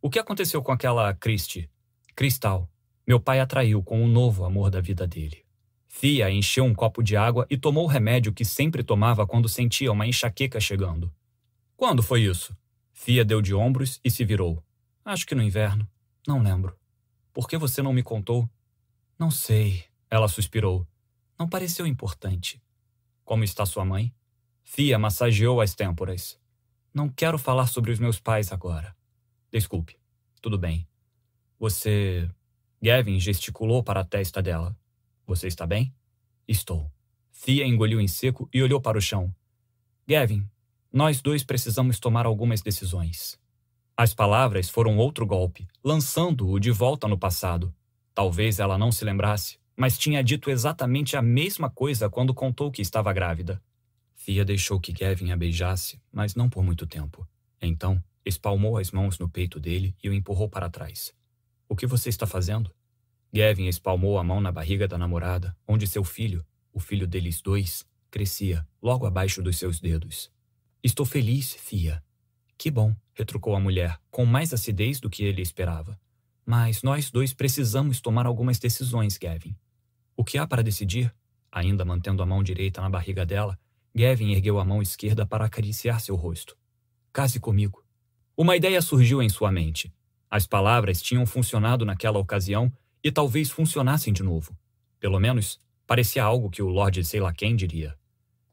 O 0.00 0.08
que 0.08 0.20
aconteceu 0.20 0.62
com 0.62 0.70
aquela 0.70 1.12
Christie? 1.14 1.68
Cristal. 2.14 2.70
Meu 3.04 3.18
pai 3.18 3.40
atraiu 3.40 3.82
com 3.82 4.04
o 4.04 4.06
novo 4.06 4.44
amor 4.44 4.70
da 4.70 4.80
vida 4.80 5.04
dele. 5.04 5.49
Fia 5.92 6.30
encheu 6.30 6.64
um 6.64 6.72
copo 6.72 7.02
de 7.02 7.16
água 7.16 7.44
e 7.50 7.58
tomou 7.58 7.84
o 7.84 7.88
remédio 7.88 8.32
que 8.32 8.44
sempre 8.44 8.82
tomava 8.84 9.26
quando 9.26 9.48
sentia 9.48 9.90
uma 9.90 10.06
enxaqueca 10.06 10.60
chegando. 10.60 11.12
Quando 11.76 12.00
foi 12.00 12.22
isso? 12.22 12.56
Fia 12.92 13.24
deu 13.24 13.42
de 13.42 13.52
ombros 13.52 14.00
e 14.04 14.08
se 14.08 14.24
virou. 14.24 14.64
Acho 15.04 15.26
que 15.26 15.34
no 15.34 15.42
inverno. 15.42 15.86
Não 16.26 16.40
lembro. 16.40 16.78
Por 17.34 17.48
que 17.48 17.58
você 17.58 17.82
não 17.82 17.92
me 17.92 18.04
contou? 18.04 18.48
Não 19.18 19.32
sei, 19.32 19.84
ela 20.08 20.28
suspirou. 20.28 20.86
Não 21.36 21.48
pareceu 21.48 21.84
importante. 21.86 22.62
Como 23.24 23.42
está 23.42 23.66
sua 23.66 23.84
mãe? 23.84 24.14
Fia 24.62 24.96
massageou 24.96 25.60
as 25.60 25.74
têmporas. 25.74 26.38
Não 26.94 27.08
quero 27.08 27.36
falar 27.36 27.66
sobre 27.66 27.90
os 27.90 27.98
meus 27.98 28.20
pais 28.20 28.52
agora. 28.52 28.96
Desculpe. 29.50 29.98
Tudo 30.40 30.56
bem. 30.56 30.88
Você. 31.58 32.30
Gavin 32.80 33.18
gesticulou 33.18 33.82
para 33.82 34.00
a 34.00 34.04
testa 34.04 34.40
dela. 34.40 34.79
Você 35.30 35.46
está 35.46 35.64
bem? 35.64 35.94
Estou. 36.48 36.90
Thea 37.44 37.64
engoliu 37.64 38.00
em 38.00 38.08
seco 38.08 38.48
e 38.52 38.60
olhou 38.60 38.80
para 38.80 38.98
o 38.98 39.00
chão. 39.00 39.32
Gavin, 40.04 40.44
nós 40.92 41.22
dois 41.22 41.44
precisamos 41.44 42.00
tomar 42.00 42.26
algumas 42.26 42.62
decisões. 42.62 43.38
As 43.96 44.12
palavras 44.12 44.68
foram 44.68 44.98
outro 44.98 45.24
golpe, 45.24 45.68
lançando-o 45.84 46.58
de 46.58 46.72
volta 46.72 47.06
no 47.06 47.16
passado. 47.16 47.72
Talvez 48.12 48.58
ela 48.58 48.76
não 48.76 48.90
se 48.90 49.04
lembrasse, 49.04 49.56
mas 49.76 49.96
tinha 49.96 50.20
dito 50.20 50.50
exatamente 50.50 51.16
a 51.16 51.22
mesma 51.22 51.70
coisa 51.70 52.10
quando 52.10 52.34
contou 52.34 52.68
que 52.68 52.82
estava 52.82 53.12
grávida. 53.12 53.62
Thea 54.26 54.44
deixou 54.44 54.80
que 54.80 54.92
Gavin 54.92 55.30
a 55.30 55.36
beijasse, 55.36 56.02
mas 56.12 56.34
não 56.34 56.50
por 56.50 56.64
muito 56.64 56.88
tempo. 56.88 57.24
Então, 57.62 58.02
espalmou 58.26 58.78
as 58.78 58.90
mãos 58.90 59.16
no 59.20 59.28
peito 59.28 59.60
dele 59.60 59.94
e 60.02 60.08
o 60.08 60.12
empurrou 60.12 60.48
para 60.48 60.68
trás. 60.68 61.14
O 61.68 61.76
que 61.76 61.86
você 61.86 62.08
está 62.08 62.26
fazendo? 62.26 62.74
Gavin 63.32 63.66
espalmou 63.66 64.18
a 64.18 64.24
mão 64.24 64.40
na 64.40 64.50
barriga 64.50 64.88
da 64.88 64.98
namorada, 64.98 65.56
onde 65.66 65.86
seu 65.86 66.02
filho, 66.02 66.44
o 66.72 66.80
filho 66.80 67.06
deles 67.06 67.40
dois, 67.40 67.86
crescia, 68.10 68.66
logo 68.82 69.06
abaixo 69.06 69.42
dos 69.42 69.56
seus 69.56 69.78
dedos. 69.78 70.30
Estou 70.82 71.06
feliz, 71.06 71.54
Fia. 71.54 72.02
Que 72.58 72.70
bom, 72.70 72.94
retrucou 73.14 73.54
a 73.54 73.60
mulher, 73.60 73.98
com 74.10 74.26
mais 74.26 74.52
acidez 74.52 74.98
do 74.98 75.08
que 75.08 75.22
ele 75.24 75.40
esperava. 75.40 75.98
Mas 76.44 76.82
nós 76.82 77.10
dois 77.10 77.32
precisamos 77.32 78.00
tomar 78.00 78.26
algumas 78.26 78.58
decisões, 78.58 79.16
Gavin. 79.16 79.56
O 80.16 80.24
que 80.24 80.36
há 80.36 80.46
para 80.46 80.62
decidir? 80.62 81.14
Ainda 81.52 81.84
mantendo 81.84 82.22
a 82.22 82.26
mão 82.26 82.42
direita 82.42 82.80
na 82.80 82.90
barriga 82.90 83.24
dela, 83.24 83.58
Gavin 83.94 84.32
ergueu 84.32 84.58
a 84.58 84.64
mão 84.64 84.82
esquerda 84.82 85.24
para 85.24 85.44
acariciar 85.44 86.00
seu 86.00 86.16
rosto. 86.16 86.56
Case 87.12 87.38
comigo. 87.38 87.84
Uma 88.36 88.56
ideia 88.56 88.82
surgiu 88.82 89.22
em 89.22 89.28
sua 89.28 89.52
mente. 89.52 89.92
As 90.30 90.46
palavras 90.46 91.02
tinham 91.02 91.26
funcionado 91.26 91.84
naquela 91.84 92.18
ocasião 92.18 92.72
e 93.02 93.10
talvez 93.10 93.50
funcionassem 93.50 94.12
de 94.12 94.22
novo. 94.22 94.56
Pelo 94.98 95.18
menos, 95.18 95.60
parecia 95.86 96.22
algo 96.22 96.50
que 96.50 96.62
o 96.62 96.68
Lord 96.68 97.02
sei 97.04 97.20
lá 97.20 97.32
quem 97.32 97.56
diria. 97.56 97.96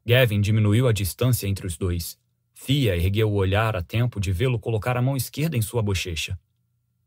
Gavin 0.06 0.40
diminuiu 0.40 0.88
a 0.88 0.92
distância 0.92 1.46
entre 1.46 1.66
os 1.66 1.76
dois. 1.76 2.18
Fia 2.54 2.96
ergueu 2.96 3.30
o 3.30 3.34
olhar 3.34 3.76
a 3.76 3.82
tempo 3.82 4.18
de 4.18 4.32
vê-lo 4.32 4.58
colocar 4.58 4.96
a 4.96 5.02
mão 5.02 5.16
esquerda 5.16 5.56
em 5.56 5.62
sua 5.62 5.82
bochecha. 5.82 6.38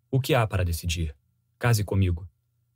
O 0.09 0.19
que 0.19 0.34
há 0.34 0.45
para 0.45 0.63
decidir? 0.63 1.15
Case 1.57 1.84
comigo. 1.84 2.30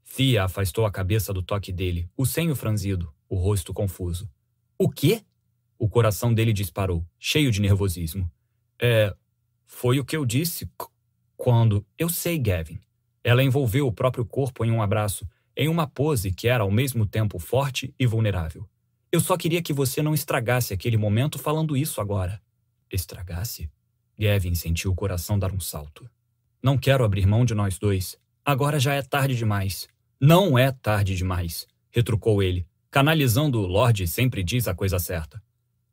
Fia 0.04 0.44
afastou 0.44 0.86
a 0.86 0.92
cabeça 0.92 1.32
do 1.32 1.44
toque 1.44 1.72
dele, 1.72 2.10
o 2.18 2.26
senho 2.26 2.56
franzido, 2.56 3.14
o 3.30 3.36
rosto 3.36 3.74
confuso. 3.74 4.30
O 4.78 4.90
quê? 4.90 5.24
O 5.78 5.90
coração 5.90 6.34
dele 6.34 6.54
disparou, 6.54 7.06
cheio 7.20 7.52
de 7.52 7.62
nervosismo. 7.62 8.30
É. 8.82 9.16
Foi 9.66 10.00
o 10.00 10.06
que 10.06 10.16
eu 10.16 10.26
disse 10.26 10.70
quando. 11.36 11.86
Eu 11.98 12.08
sei, 12.10 12.38
Gavin. 12.38 12.80
Ela 13.26 13.42
envolveu 13.42 13.88
o 13.88 13.92
próprio 13.92 14.24
corpo 14.24 14.64
em 14.64 14.70
um 14.70 14.84
abraço, 14.84 15.28
em 15.58 15.68
uma 15.68 15.88
pose 15.88 16.32
que 16.32 16.48
era 16.48 16.62
ao 16.64 16.70
mesmo 16.70 17.08
tempo 17.08 17.40
forte 17.40 17.92
e 17.98 18.06
vulnerável. 18.06 18.70
Eu 19.12 19.20
só 19.20 19.36
queria 19.36 19.64
que 19.64 19.74
você 19.74 20.00
não 20.00 20.14
estragasse 20.14 20.76
aquele 20.76 20.96
momento 20.96 21.40
falando 21.40 21.76
isso 21.76 22.00
agora. 22.00 22.40
Estragasse? 22.92 23.68
Gavin 24.16 24.54
sentiu 24.54 24.92
o 24.92 24.96
coração 24.96 25.40
dar 25.40 25.52
um 25.52 25.60
salto. 25.60 26.08
Não 26.62 26.78
quero 26.78 27.04
abrir 27.04 27.26
mão 27.26 27.44
de 27.44 27.56
nós 27.56 27.80
dois. 27.80 28.16
Agora 28.46 28.80
já 28.80 28.94
é 28.94 29.02
tarde 29.02 29.36
demais. 29.36 29.88
Não 30.22 30.56
é 30.56 30.72
tarde 30.72 31.16
demais, 31.16 31.66
retrucou 31.90 32.44
ele, 32.44 32.64
canalizando 32.92 33.60
o 33.60 33.66
Lorde 33.66 34.06
sempre 34.06 34.44
diz 34.44 34.68
a 34.68 34.76
coisa 34.76 35.00
certa. 35.00 35.42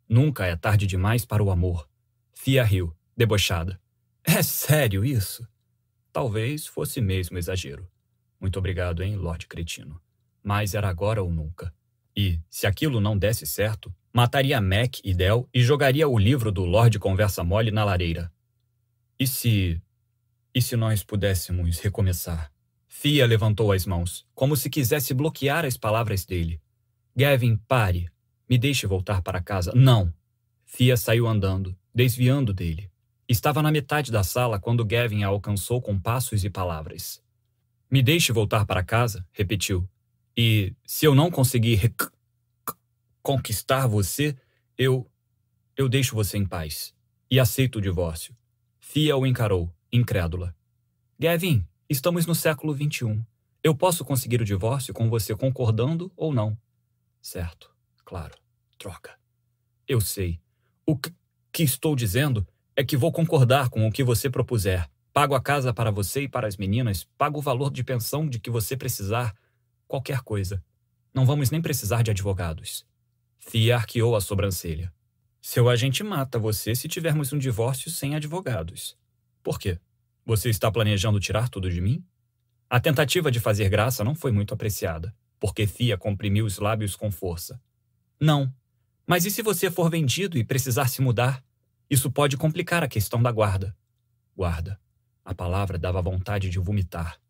Nunca 0.07 0.45
é 0.45 0.55
tarde 0.55 0.87
demais 0.87 1.25
para 1.25 1.43
o 1.43 1.51
amor. 1.51 1.89
Fia 2.35 2.63
riu, 2.63 2.95
debochada. 3.17 3.81
É 4.23 4.43
sério 4.43 5.03
isso? 5.03 5.49
Talvez 6.13 6.67
fosse 6.67 7.01
mesmo 7.01 7.39
exagero. 7.39 7.89
Muito 8.39 8.59
obrigado, 8.59 9.03
hein, 9.03 9.17
Lorde 9.17 9.47
Cretino. 9.47 10.01
Mas 10.43 10.75
era 10.75 10.89
agora 10.89 11.23
ou 11.23 11.31
nunca. 11.31 11.73
E, 12.15 12.39
se 12.51 12.67
aquilo 12.67 13.01
não 13.01 13.17
desse 13.17 13.47
certo, 13.47 13.95
mataria 14.13 14.61
Mac 14.61 14.99
e 15.03 15.15
Del 15.15 15.49
e 15.55 15.63
jogaria 15.63 16.07
o 16.07 16.19
livro 16.19 16.53
do 16.53 16.65
Lorde 16.65 16.99
Conversa 16.99 17.43
Mole 17.43 17.71
na 17.71 17.85
lareira. 17.85 18.31
E 19.19 19.27
se. 19.27 19.81
E 20.55 20.61
se 20.61 20.77
nós 20.77 21.03
pudéssemos 21.03 21.79
recomeçar? 21.79 22.53
Fia 22.87 23.25
levantou 23.25 23.73
as 23.73 23.87
mãos, 23.87 24.27
como 24.35 24.55
se 24.55 24.69
quisesse 24.69 25.15
bloquear 25.15 25.65
as 25.65 25.79
palavras 25.79 26.27
dele. 26.27 26.61
Gavin, 27.17 27.57
pare. 27.57 28.11
Me 28.49 28.59
deixe 28.59 28.87
voltar 28.87 29.23
para 29.23 29.41
casa. 29.41 29.73
Não! 29.75 30.13
Fia 30.67 30.97
saiu 30.97 31.27
andando, 31.27 31.77
desviando 31.95 32.53
dele. 32.53 32.92
Estava 33.33 33.63
na 33.63 33.71
metade 33.71 34.13
da 34.13 34.23
sala 34.23 34.61
quando 34.61 34.85
Gavin 34.85 35.23
a 35.23 35.29
alcançou 35.29 35.81
com 35.81 35.99
passos 35.99 36.45
e 36.45 36.51
palavras. 36.51 37.23
Me 37.91 38.03
deixe 38.03 38.31
voltar 38.31 38.67
para 38.67 38.85
casa, 38.85 39.27
repetiu. 39.33 39.89
E 40.37 40.75
se 40.87 41.07
eu 41.07 41.15
não 41.15 41.31
conseguir 41.31 41.95
conquistar 43.23 43.87
você, 43.87 44.37
eu. 44.77 45.11
Eu 45.75 45.89
deixo 45.89 46.15
você 46.15 46.37
em 46.37 46.45
paz. 46.45 46.95
E 47.31 47.41
aceito 47.41 47.77
o 47.77 47.81
divórcio. 47.81 48.37
Fia 48.79 49.17
o 49.17 49.27
encarou, 49.27 49.75
incrédula. 49.91 50.55
Gavin, 51.19 51.67
estamos 51.89 52.27
no 52.27 52.35
século 52.35 52.75
XXI. 52.75 53.19
Eu 53.65 53.75
posso 53.75 54.05
conseguir 54.05 54.43
o 54.43 54.45
divórcio 54.45 54.93
com 54.93 55.09
você 55.09 55.35
concordando 55.35 56.13
ou 56.15 56.35
não. 56.35 56.55
Certo, 57.23 57.75
claro. 58.05 58.35
Troca. 58.79 59.19
Eu 59.89 60.03
sei. 60.03 60.39
O 60.85 60.99
que 60.99 61.63
estou 61.63 61.97
dizendo 61.97 62.47
é 62.77 62.85
que 62.85 62.97
vou 62.97 63.13
concordar 63.13 63.69
com 63.69 63.87
o 63.87 63.93
que 63.93 64.03
você 64.03 64.31
propuser. 64.31 64.89
Pago 65.13 65.35
a 65.35 65.43
casa 65.43 65.75
para 65.75 65.91
você 65.91 66.23
e 66.23 66.29
para 66.29 66.47
as 66.47 66.57
meninas, 66.57 67.05
pago 67.19 67.39
o 67.39 67.43
valor 67.43 67.71
de 67.71 67.85
pensão 67.85 68.27
de 68.27 68.39
que 68.39 68.51
você 68.51 68.77
precisar, 68.77 69.35
qualquer 69.87 70.23
coisa. 70.23 70.63
Não 71.13 71.27
vamos 71.27 71.51
nem 71.51 71.61
precisar 71.61 72.03
de 72.03 72.11
advogados. 72.11 72.87
Fia 73.39 73.77
arqueou 73.77 74.17
a 74.17 74.21
sobrancelha. 74.21 74.93
Seu 75.41 75.69
agente 75.69 76.03
mata 76.03 76.39
você 76.39 76.75
se 76.75 76.89
tivermos 76.89 77.33
um 77.33 77.39
divórcio 77.39 77.91
sem 77.91 78.15
advogados. 78.15 78.97
Por 79.43 79.59
quê? 79.59 79.79
Você 80.25 80.49
está 80.49 80.71
planejando 80.71 81.21
tirar 81.21 81.49
tudo 81.49 81.71
de 81.71 81.81
mim? 81.81 82.03
A 82.71 82.81
tentativa 82.81 83.31
de 83.31 83.41
fazer 83.41 83.69
graça 83.69 84.03
não 84.03 84.15
foi 84.15 84.33
muito 84.33 84.55
apreciada, 84.55 85.15
porque 85.39 85.67
Fia 85.67 85.99
comprimiu 85.99 86.47
os 86.47 86.59
lábios 86.59 86.97
com 86.97 87.11
força. 87.11 87.61
Não. 88.19 88.51
Mas 89.07 89.27
e 89.27 89.31
se 89.31 89.43
você 89.43 89.71
for 89.71 89.91
vendido 89.91 90.39
e 90.39 90.45
precisar 90.45 90.89
se 90.89 91.03
mudar? 91.03 91.45
Isso 91.93 92.11
pode 92.11 92.39
complicar 92.39 92.83
a 92.83 92.89
questão 92.89 93.23
da 93.23 93.31
guarda. 93.31 93.77
Guarda. 94.35 94.81
A 95.23 95.35
palavra 95.35 95.79
dava 95.79 96.01
vontade 96.01 96.49
de 96.49 96.59
vomitar. 96.59 97.21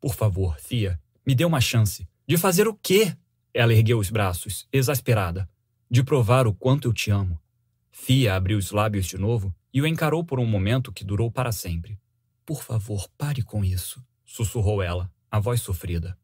Por 0.00 0.14
favor, 0.14 0.56
Fia, 0.60 1.02
me 1.26 1.34
dê 1.34 1.44
uma 1.44 1.60
chance. 1.60 2.08
De 2.24 2.36
fazer 2.36 2.68
o 2.68 2.74
quê? 2.76 3.16
Ela 3.52 3.74
ergueu 3.74 3.98
os 3.98 4.08
braços, 4.08 4.68
exasperada. 4.72 5.50
De 5.90 6.04
provar 6.04 6.46
o 6.46 6.54
quanto 6.54 6.86
eu 6.86 6.92
te 6.92 7.10
amo. 7.10 7.42
Fia 7.90 8.36
abriu 8.36 8.56
os 8.56 8.70
lábios 8.70 9.04
de 9.04 9.18
novo 9.18 9.52
e 9.74 9.82
o 9.82 9.86
encarou 9.86 10.24
por 10.24 10.38
um 10.38 10.46
momento 10.46 10.92
que 10.92 11.02
durou 11.02 11.28
para 11.28 11.50
sempre. 11.50 11.98
Por 12.46 12.62
favor, 12.62 13.08
pare 13.18 13.42
com 13.42 13.64
isso, 13.64 14.00
sussurrou 14.24 14.80
ela, 14.80 15.12
a 15.28 15.40
voz 15.40 15.60
sofrida. 15.60 16.16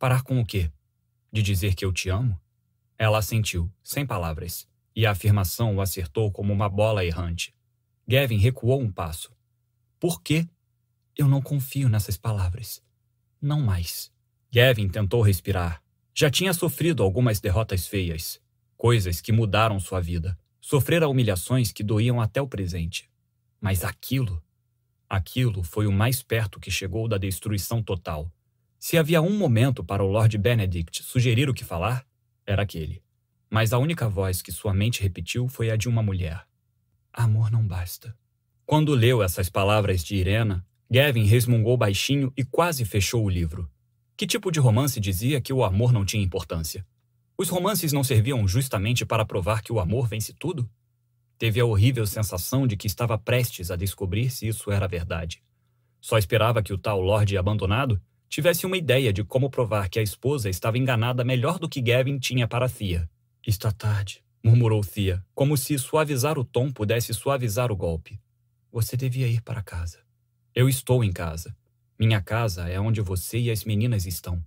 Parar 0.00 0.24
com 0.24 0.40
o 0.40 0.44
quê? 0.44 0.68
De 1.32 1.44
dizer 1.44 1.76
que 1.76 1.84
eu 1.84 1.92
te 1.92 2.08
amo? 2.08 2.36
Ela 2.98 3.18
assentiu, 3.18 3.70
sem 3.84 4.04
palavras 4.04 4.68
e 5.00 5.06
a 5.06 5.12
afirmação 5.12 5.76
o 5.76 5.80
acertou 5.80 6.30
como 6.30 6.52
uma 6.52 6.68
bola 6.68 7.02
errante. 7.02 7.54
Gavin 8.06 8.36
recuou 8.36 8.82
um 8.82 8.92
passo. 8.92 9.34
Por 9.98 10.20
quê? 10.20 10.46
Eu 11.16 11.26
não 11.26 11.40
confio 11.40 11.88
nessas 11.88 12.18
palavras. 12.18 12.82
Não 13.40 13.62
mais. 13.62 14.12
Gavin 14.52 14.90
tentou 14.90 15.22
respirar. 15.22 15.82
Já 16.14 16.28
tinha 16.28 16.52
sofrido 16.52 17.02
algumas 17.02 17.40
derrotas 17.40 17.86
feias, 17.86 18.38
coisas 18.76 19.22
que 19.22 19.32
mudaram 19.32 19.80
sua 19.80 20.02
vida. 20.02 20.38
Sofrera 20.60 21.08
humilhações 21.08 21.72
que 21.72 21.82
doíam 21.82 22.20
até 22.20 22.42
o 22.42 22.46
presente. 22.46 23.08
Mas 23.58 23.84
aquilo. 23.84 24.44
Aquilo 25.08 25.62
foi 25.62 25.86
o 25.86 25.92
mais 25.92 26.22
perto 26.22 26.60
que 26.60 26.70
chegou 26.70 27.08
da 27.08 27.16
destruição 27.16 27.82
total. 27.82 28.30
Se 28.78 28.98
havia 28.98 29.22
um 29.22 29.34
momento 29.34 29.82
para 29.82 30.04
o 30.04 30.08
Lord 30.08 30.36
Benedict 30.36 31.02
sugerir 31.02 31.48
o 31.48 31.54
que 31.54 31.64
falar, 31.64 32.06
era 32.44 32.60
aquele 32.64 33.02
mas 33.50 33.72
a 33.72 33.78
única 33.78 34.08
voz 34.08 34.40
que 34.40 34.52
sua 34.52 34.72
mente 34.72 35.02
repetiu 35.02 35.48
foi 35.48 35.70
a 35.70 35.76
de 35.76 35.88
uma 35.88 36.02
mulher. 36.02 36.46
Amor 37.12 37.50
não 37.50 37.66
basta. 37.66 38.16
Quando 38.64 38.94
leu 38.94 39.22
essas 39.22 39.50
palavras 39.50 40.04
de 40.04 40.14
Irena, 40.14 40.64
Gavin 40.88 41.24
resmungou 41.24 41.76
baixinho 41.76 42.32
e 42.36 42.44
quase 42.44 42.84
fechou 42.84 43.24
o 43.24 43.28
livro. 43.28 43.68
Que 44.16 44.26
tipo 44.26 44.52
de 44.52 44.60
romance 44.60 45.00
dizia 45.00 45.40
que 45.40 45.52
o 45.52 45.64
amor 45.64 45.92
não 45.92 46.04
tinha 46.04 46.22
importância? 46.22 46.86
Os 47.36 47.48
romances 47.48 47.92
não 47.92 48.04
serviam 48.04 48.46
justamente 48.46 49.04
para 49.04 49.24
provar 49.24 49.62
que 49.62 49.72
o 49.72 49.80
amor 49.80 50.06
vence 50.06 50.32
tudo? 50.32 50.70
Teve 51.36 51.58
a 51.58 51.64
horrível 51.64 52.06
sensação 52.06 52.66
de 52.66 52.76
que 52.76 52.86
estava 52.86 53.18
prestes 53.18 53.70
a 53.70 53.76
descobrir 53.76 54.30
se 54.30 54.46
isso 54.46 54.70
era 54.70 54.86
verdade. 54.86 55.42
Só 56.00 56.18
esperava 56.18 56.62
que 56.62 56.72
o 56.72 56.78
tal 56.78 57.00
Lorde 57.00 57.36
abandonado 57.36 58.00
tivesse 58.28 58.66
uma 58.66 58.76
ideia 58.76 59.12
de 59.12 59.24
como 59.24 59.50
provar 59.50 59.88
que 59.88 59.98
a 59.98 60.02
esposa 60.02 60.48
estava 60.48 60.78
enganada 60.78 61.24
melhor 61.24 61.58
do 61.58 61.68
que 61.68 61.80
Gavin 61.80 62.18
tinha 62.18 62.46
para 62.46 62.68
Thea. 62.68 63.08
Está 63.46 63.72
tarde, 63.72 64.22
murmurou 64.44 64.82
Thea, 64.82 65.24
como 65.34 65.56
se 65.56 65.78
suavizar 65.78 66.38
o 66.38 66.44
tom 66.44 66.70
pudesse 66.70 67.14
suavizar 67.14 67.72
o 67.72 67.76
golpe. 67.76 68.20
Você 68.70 68.98
devia 68.98 69.26
ir 69.26 69.40
para 69.40 69.62
casa. 69.62 69.98
Eu 70.54 70.68
estou 70.68 71.02
em 71.02 71.10
casa. 71.10 71.56
Minha 71.98 72.20
casa 72.20 72.68
é 72.68 72.78
onde 72.78 73.00
você 73.00 73.38
e 73.38 73.50
as 73.50 73.64
meninas 73.64 74.04
estão. 74.04 74.44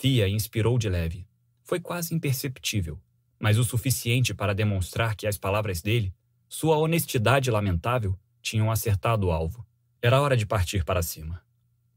Thea 0.00 0.26
inspirou 0.26 0.78
de 0.78 0.88
leve. 0.88 1.26
Foi 1.62 1.78
quase 1.78 2.14
imperceptível, 2.14 2.98
mas 3.38 3.58
o 3.58 3.64
suficiente 3.64 4.32
para 4.32 4.54
demonstrar 4.54 5.14
que 5.14 5.26
as 5.26 5.36
palavras 5.36 5.82
dele, 5.82 6.14
sua 6.48 6.78
honestidade 6.78 7.50
lamentável, 7.50 8.18
tinham 8.40 8.70
acertado 8.70 9.26
o 9.26 9.32
alvo. 9.32 9.66
Era 10.00 10.20
hora 10.20 10.36
de 10.36 10.46
partir 10.46 10.82
para 10.82 11.02
cima. 11.02 11.44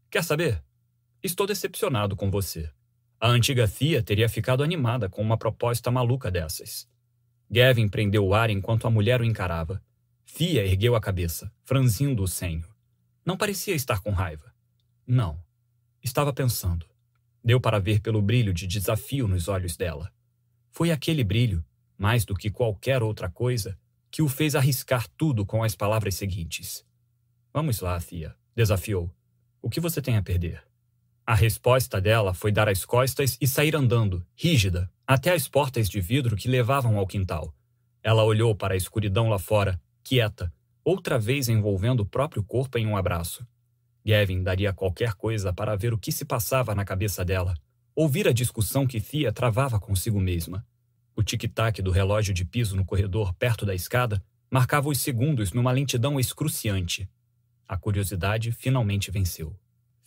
Quer 0.09 0.23
saber? 0.23 0.61
Estou 1.23 1.47
decepcionado 1.47 2.15
com 2.15 2.29
você. 2.29 2.69
A 3.19 3.29
antiga 3.29 3.67
Fia 3.67 4.03
teria 4.03 4.29
ficado 4.29 4.61
animada 4.63 5.09
com 5.09 5.23
uma 5.23 5.37
proposta 5.37 5.89
maluca 5.89 6.29
dessas. 6.29 6.87
Gavin 7.49 7.87
prendeu 7.87 8.23
o 8.23 8.33
ar 8.35 8.51
enquanto 8.51 8.85
a 8.85 8.91
mulher 8.91 9.21
o 9.21 9.25
encarava. 9.25 9.81
Fia 10.23 10.63
ergueu 10.63 10.95
a 10.95 11.01
cabeça, 11.01 11.51
franzindo 11.63 12.21
o 12.21 12.27
senho. 12.27 12.67
Não 13.25 13.35
parecia 13.35 13.73
estar 13.73 14.01
com 14.01 14.11
raiva. 14.11 14.53
Não. 15.05 15.41
Estava 16.03 16.31
pensando. 16.31 16.85
Deu 17.43 17.59
para 17.59 17.79
ver 17.79 18.01
pelo 18.01 18.21
brilho 18.21 18.53
de 18.53 18.67
desafio 18.67 19.27
nos 19.27 19.47
olhos 19.47 19.75
dela. 19.75 20.11
Foi 20.69 20.91
aquele 20.91 21.23
brilho, 21.23 21.65
mais 21.97 22.23
do 22.23 22.35
que 22.35 22.51
qualquer 22.51 23.01
outra 23.01 23.31
coisa, 23.31 23.79
que 24.11 24.21
o 24.21 24.29
fez 24.29 24.53
arriscar 24.53 25.07
tudo 25.17 25.43
com 25.43 25.63
as 25.63 25.75
palavras 25.75 26.13
seguintes. 26.13 26.85
Vamos 27.51 27.79
lá, 27.79 27.99
Fia, 27.99 28.35
desafiou. 28.55 29.11
O 29.59 29.71
que 29.71 29.79
você 29.79 30.03
tem 30.03 30.17
a 30.17 30.21
perder? 30.21 30.66
A 31.27 31.35
resposta 31.35 31.99
dela 31.99 32.33
foi 32.33 32.53
dar 32.53 32.69
as 32.69 32.85
costas 32.85 33.37
e 33.41 33.45
sair 33.45 33.75
andando, 33.75 34.25
rígida, 34.33 34.89
até 35.05 35.33
as 35.33 35.45
portas 35.45 35.89
de 35.89 35.99
vidro 35.99 36.37
que 36.37 36.47
levavam 36.47 36.97
ao 36.97 37.05
quintal. 37.05 37.53
Ela 38.01 38.23
olhou 38.23 38.55
para 38.55 38.73
a 38.73 38.77
escuridão 38.77 39.27
lá 39.27 39.37
fora, 39.37 39.77
quieta, 40.01 40.49
outra 40.85 41.19
vez 41.19 41.49
envolvendo 41.49 41.99
o 41.99 42.05
próprio 42.05 42.41
corpo 42.41 42.77
em 42.77 42.87
um 42.87 42.95
abraço. 42.95 43.45
Gavin 44.05 44.41
daria 44.41 44.71
qualquer 44.71 45.15
coisa 45.15 45.51
para 45.51 45.75
ver 45.75 45.93
o 45.93 45.97
que 45.97 46.13
se 46.13 46.23
passava 46.23 46.73
na 46.73 46.85
cabeça 46.85 47.25
dela, 47.25 47.53
ouvir 47.93 48.25
a 48.25 48.31
discussão 48.31 48.87
que 48.87 49.01
Thea 49.01 49.33
travava 49.33 49.81
consigo 49.81 50.21
mesma. 50.21 50.65
O 51.13 51.21
tic-tac 51.21 51.81
do 51.81 51.91
relógio 51.91 52.33
de 52.33 52.45
piso 52.45 52.77
no 52.77 52.85
corredor 52.85 53.33
perto 53.33 53.65
da 53.65 53.75
escada 53.75 54.23
marcava 54.49 54.87
os 54.87 55.01
segundos 55.01 55.51
numa 55.51 55.73
lentidão 55.73 56.17
excruciante. 56.17 57.09
A 57.67 57.75
curiosidade 57.75 58.53
finalmente 58.53 59.11
venceu. 59.11 59.53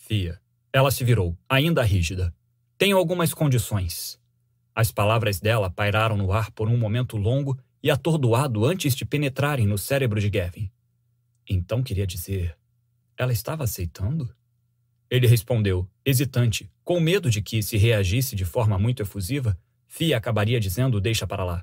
Thea. 0.08 0.40
Ela 0.72 0.90
se 0.90 1.04
virou, 1.04 1.36
ainda 1.48 1.82
rígida. 1.82 2.34
Tenho 2.78 2.96
algumas 2.96 3.34
condições. 3.34 4.18
As 4.74 4.92
palavras 4.92 5.40
dela 5.40 5.68
pairaram 5.68 6.16
no 6.16 6.32
ar 6.32 6.50
por 6.52 6.68
um 6.68 6.76
momento 6.76 7.16
longo 7.16 7.58
e 7.82 7.90
atordoado 7.90 8.64
antes 8.64 8.94
de 8.94 9.04
penetrarem 9.04 9.66
no 9.66 9.76
cérebro 9.76 10.20
de 10.20 10.30
Gavin. 10.30 10.70
Então 11.48 11.82
queria 11.82 12.06
dizer. 12.06 12.56
Ela 13.16 13.32
estava 13.32 13.64
aceitando? 13.64 14.34
Ele 15.10 15.26
respondeu, 15.26 15.88
hesitante, 16.04 16.70
com 16.84 17.00
medo 17.00 17.28
de 17.28 17.42
que, 17.42 17.62
se 17.62 17.76
reagisse 17.76 18.36
de 18.36 18.44
forma 18.44 18.78
muito 18.78 19.02
efusiva, 19.02 19.58
Fia 19.92 20.16
acabaria 20.16 20.60
dizendo 20.60 21.00
deixa 21.00 21.26
para 21.26 21.42
lá. 21.42 21.62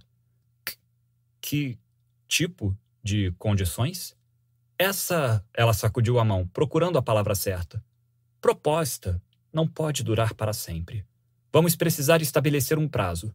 Que 1.40 1.80
tipo 2.28 2.78
de 3.02 3.32
condições? 3.40 4.18
Essa. 4.78 5.42
Ela 5.54 5.74
sacudiu 5.74 6.20
a 6.20 6.26
mão, 6.26 6.46
procurando 6.50 6.98
a 6.98 7.02
palavra 7.02 7.34
certa. 7.34 7.82
Proposta 8.40 9.22
não 9.52 9.68
pode 9.68 10.04
durar 10.04 10.34
para 10.34 10.54
sempre. 10.54 11.06
Vamos 11.52 11.76
precisar 11.76 12.22
estabelecer 12.22 12.78
um 12.78 12.88
prazo. 12.88 13.34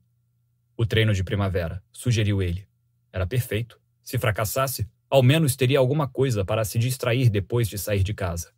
O 0.76 0.86
treino 0.86 1.12
de 1.12 1.24
primavera, 1.24 1.82
sugeriu 1.90 2.40
ele. 2.42 2.66
Era 3.12 3.26
perfeito. 3.26 3.80
Se 4.02 4.18
fracassasse, 4.18 4.88
ao 5.10 5.22
menos 5.22 5.56
teria 5.56 5.78
alguma 5.78 6.08
coisa 6.08 6.44
para 6.44 6.64
se 6.64 6.78
distrair 6.78 7.28
depois 7.28 7.68
de 7.68 7.76
sair 7.76 8.02
de 8.02 8.14
casa. 8.14 8.52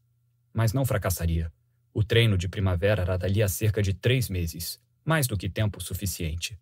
Mas 0.53 0.73
não 0.73 0.85
fracassaria. 0.85 1.53
O 1.93 2.05
treino 2.05 2.37
de 2.37 2.49
primavera 2.49 3.03
era 3.03 3.16
dali 3.16 3.43
a 3.43 3.49
cerca 3.49 3.83
de 3.83 3.95
três 3.95 4.29
meses, 4.29 4.81
mais 5.05 5.27
do 5.27 5.37
que 5.37 5.49
tempo 5.49 5.83
suficiente. 5.83 6.59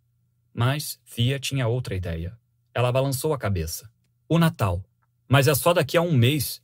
Mas 0.54 1.00
Fia 1.04 1.38
tinha 1.40 1.66
outra 1.66 1.94
ideia. 1.94 2.38
Ela 2.74 2.92
balançou 2.92 3.34
a 3.34 3.38
cabeça. 3.38 3.90
O 4.28 4.38
Natal. 4.38 4.84
Mas 5.28 5.48
é 5.48 5.54
só 5.54 5.72
daqui 5.72 5.96
a 5.96 6.02
um 6.02 6.12
mês. 6.12 6.62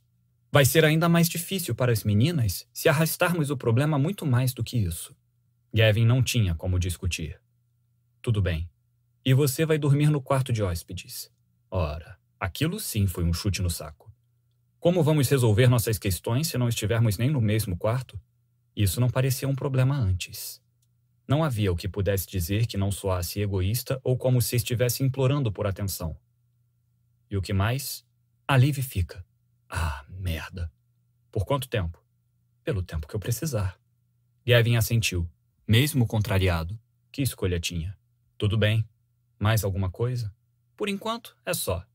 Vai 0.51 0.65
ser 0.65 0.83
ainda 0.83 1.07
mais 1.07 1.29
difícil 1.29 1.75
para 1.75 1.91
as 1.91 2.03
meninas 2.03 2.67
se 2.73 2.89
arrastarmos 2.89 3.51
o 3.51 3.57
problema 3.57 3.99
muito 3.99 4.25
mais 4.25 4.53
do 4.53 4.63
que 4.63 4.77
isso. 4.77 5.15
Gavin 5.71 6.05
não 6.05 6.23
tinha 6.23 6.55
como 6.55 6.79
discutir. 6.79 7.39
Tudo 8.21 8.41
bem, 8.41 8.67
e 9.23 9.33
você 9.33 9.65
vai 9.65 9.77
dormir 9.77 10.09
no 10.09 10.19
quarto 10.19 10.51
de 10.51 10.63
hóspedes. 10.63 11.31
Ora, 11.69 12.17
aquilo 12.39 12.79
sim 12.79 13.05
foi 13.05 13.23
um 13.23 13.31
chute 13.31 13.61
no 13.61 13.69
saco. 13.69 14.11
Como 14.79 15.03
vamos 15.03 15.29
resolver 15.29 15.67
nossas 15.67 15.99
questões 15.99 16.47
se 16.47 16.57
não 16.57 16.67
estivermos 16.67 17.17
nem 17.17 17.29
no 17.29 17.39
mesmo 17.39 17.77
quarto? 17.77 18.19
Isso 18.75 18.99
não 18.99 19.09
parecia 19.09 19.47
um 19.47 19.53
problema 19.53 19.95
antes. 19.95 20.59
Não 21.27 21.43
havia 21.43 21.71
o 21.71 21.75
que 21.75 21.87
pudesse 21.87 22.25
dizer 22.25 22.65
que 22.65 22.77
não 22.77 22.91
soasse 22.91 23.39
egoísta 23.39 23.99
ou 24.03 24.17
como 24.17 24.41
se 24.41 24.55
estivesse 24.55 25.03
implorando 25.03 25.51
por 25.51 25.67
atenção. 25.67 26.17
E 27.29 27.37
o 27.37 27.41
que 27.41 27.53
mais? 27.53 28.03
A 28.47 28.57
Liv 28.57 28.77
fica. 28.81 29.23
Ah, 29.69 30.03
merda. 30.09 30.71
Por 31.31 31.45
quanto 31.45 31.69
tempo? 31.69 32.03
Pelo 32.63 32.81
tempo 32.81 33.07
que 33.07 33.15
eu 33.15 33.19
precisar. 33.19 33.79
Gavin 34.45 34.75
assentiu, 34.75 35.29
mesmo 35.67 36.07
contrariado. 36.07 36.79
Que 37.11 37.21
escolha 37.21 37.59
tinha? 37.59 37.97
Tudo 38.37 38.57
bem, 38.57 38.83
mais 39.37 39.63
alguma 39.63 39.89
coisa? 39.89 40.33
Por 40.75 40.89
enquanto, 40.89 41.35
é 41.45 41.53
só. 41.53 41.85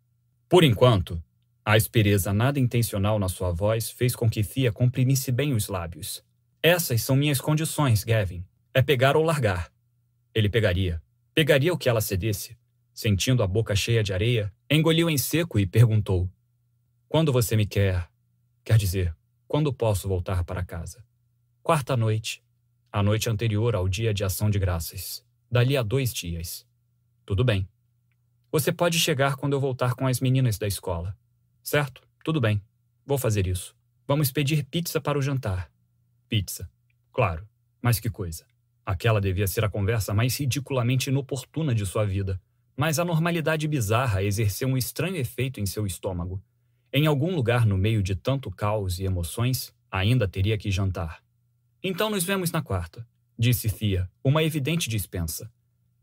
Por 0.49 0.63
enquanto, 0.63 1.23
a 1.65 1.75
aspereza 1.75 2.33
nada 2.33 2.61
intencional 2.61 3.19
na 3.19 3.29
sua 3.29 3.51
voz 3.51 3.91
fez 3.91 4.15
com 4.15 4.29
que 4.29 4.45
Thea 4.45 4.71
comprimisse 4.71 5.33
bem 5.33 5.53
os 5.53 5.69
lábios. 5.69 6.23
Essas 6.63 7.03
são 7.03 7.17
minhas 7.17 7.41
condições, 7.41 8.05
Gavin. 8.05 8.45
É 8.73 8.83
pegar 8.83 9.17
ou 9.17 9.25
largar. 9.25 9.73
Ele 10.35 10.49
pegaria. 10.49 11.03
Pegaria 11.35 11.73
o 11.73 11.79
que 11.79 11.89
ela 11.89 12.01
cedesse. 12.01 12.57
Sentindo 12.93 13.43
a 13.43 13.47
boca 13.47 13.75
cheia 13.75 14.03
de 14.03 14.13
areia, 14.13 14.53
engoliu 14.71 15.11
em 15.11 15.19
seco 15.19 15.59
e 15.59 15.67
perguntou: 15.67 16.31
Quando 17.15 17.33
você 17.33 17.55
me 17.55 17.65
quer? 17.65 18.11
Quer 18.65 18.77
dizer, 18.77 19.17
quando 19.47 19.73
posso 19.73 20.09
voltar 20.09 20.43
para 20.43 20.65
casa? 20.65 21.07
Quarta 21.63 21.97
noite. 21.97 22.43
A 22.91 23.05
noite 23.05 23.31
anterior 23.31 23.77
ao 23.77 23.89
dia 23.89 24.13
de 24.13 24.25
ação 24.25 24.51
de 24.51 24.59
graças. 24.59 25.25
Dali 25.49 25.77
a 25.77 25.83
dois 25.85 26.13
dias. 26.13 26.67
Tudo 27.25 27.45
bem. 27.45 27.69
Você 28.51 28.73
pode 28.73 28.99
chegar 28.99 29.37
quando 29.37 29.53
eu 29.53 29.61
voltar 29.61 29.95
com 29.95 30.09
as 30.09 30.19
meninas 30.19 30.59
da 30.59 30.67
escola. 30.67 31.17
Certo? 31.63 32.03
Tudo 32.25 32.41
bem. 32.41 32.61
Vou 33.07 33.17
fazer 33.17 33.47
isso. 33.47 33.77
Vamos 34.09 34.33
pedir 34.33 34.65
pizza 34.65 35.01
para 35.01 35.17
o 35.17 35.23
jantar. 35.23 35.71
Pizza. 36.29 36.69
Claro. 37.13 37.47
Mas 37.81 38.01
que 38.01 38.11
coisa. 38.11 38.45
Aquela 38.85 39.21
devia 39.21 39.47
ser 39.47 39.65
a 39.65 39.71
conversa 39.71 40.13
mais 40.13 40.37
ridiculamente 40.37 41.11
inoportuna 41.11 41.77
de 41.77 41.87
sua 41.87 42.05
vida. 42.05 42.43
Mas 42.77 42.99
a 42.99 43.05
normalidade 43.05 43.69
bizarra 43.69 44.25
exerceu 44.25 44.67
um 44.67 44.77
estranho 44.77 45.15
efeito 45.15 45.61
em 45.61 45.65
seu 45.65 45.87
estômago. 45.87 46.43
Em 46.97 47.07
algum 47.09 47.35
lugar 47.35 47.67
no 47.67 47.77
meio 47.77 48.01
de 48.01 48.15
tanto 48.15 48.53
caos 48.53 49.01
e 49.01 49.05
emoções, 49.05 49.75
ainda 49.91 50.29
teria 50.29 50.57
que 50.57 50.71
jantar. 50.71 51.21
Então 51.83 52.09
nos 52.09 52.23
vemos 52.23 52.53
na 52.53 52.63
quarta, 52.63 53.05
disse 53.37 53.69
Thea, 53.69 54.09
uma 54.23 54.45
evidente 54.45 54.89
dispensa. 54.89 55.53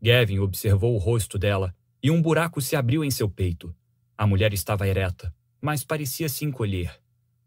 Gavin 0.02 0.40
observou 0.40 0.94
o 0.94 0.98
rosto 0.98 1.38
dela 1.38 1.74
e 2.02 2.10
um 2.10 2.20
buraco 2.20 2.60
se 2.60 2.76
abriu 2.76 3.02
em 3.02 3.10
seu 3.10 3.26
peito. 3.26 3.74
A 4.18 4.26
mulher 4.26 4.52
estava 4.52 4.86
ereta, 4.86 5.34
mas 5.62 5.82
parecia 5.82 6.28
se 6.28 6.44
encolher. 6.44 7.00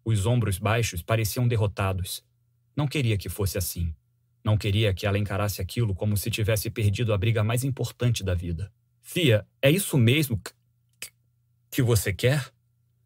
Os 0.03 0.25
ombros 0.25 0.57
baixos 0.57 1.03
pareciam 1.03 1.48
derrotados. 1.48 2.25
Não 2.75 2.88
queria 2.88 3.15
que 3.15 3.30
fosse 3.30 3.59
assim. 3.59 3.93
Não 4.43 4.57
queria 4.57 4.91
que 4.91 5.06
ela 5.06 5.19
encarasse 5.19 5.61
aquilo 5.61 5.93
como 5.93 6.17
se 6.17 6.32
tivesse 6.32 6.72
perdido 6.72 7.14
a 7.14 7.17
briga 7.17 7.43
mais 7.43 7.64
importante 7.64 8.24
da 8.24 8.33
vida. 8.33 8.74
Fia, 9.03 9.45
é 9.61 9.69
isso 9.69 9.99
mesmo 9.99 10.41
que 11.69 11.83
você 11.83 12.11
quer? 12.11 12.55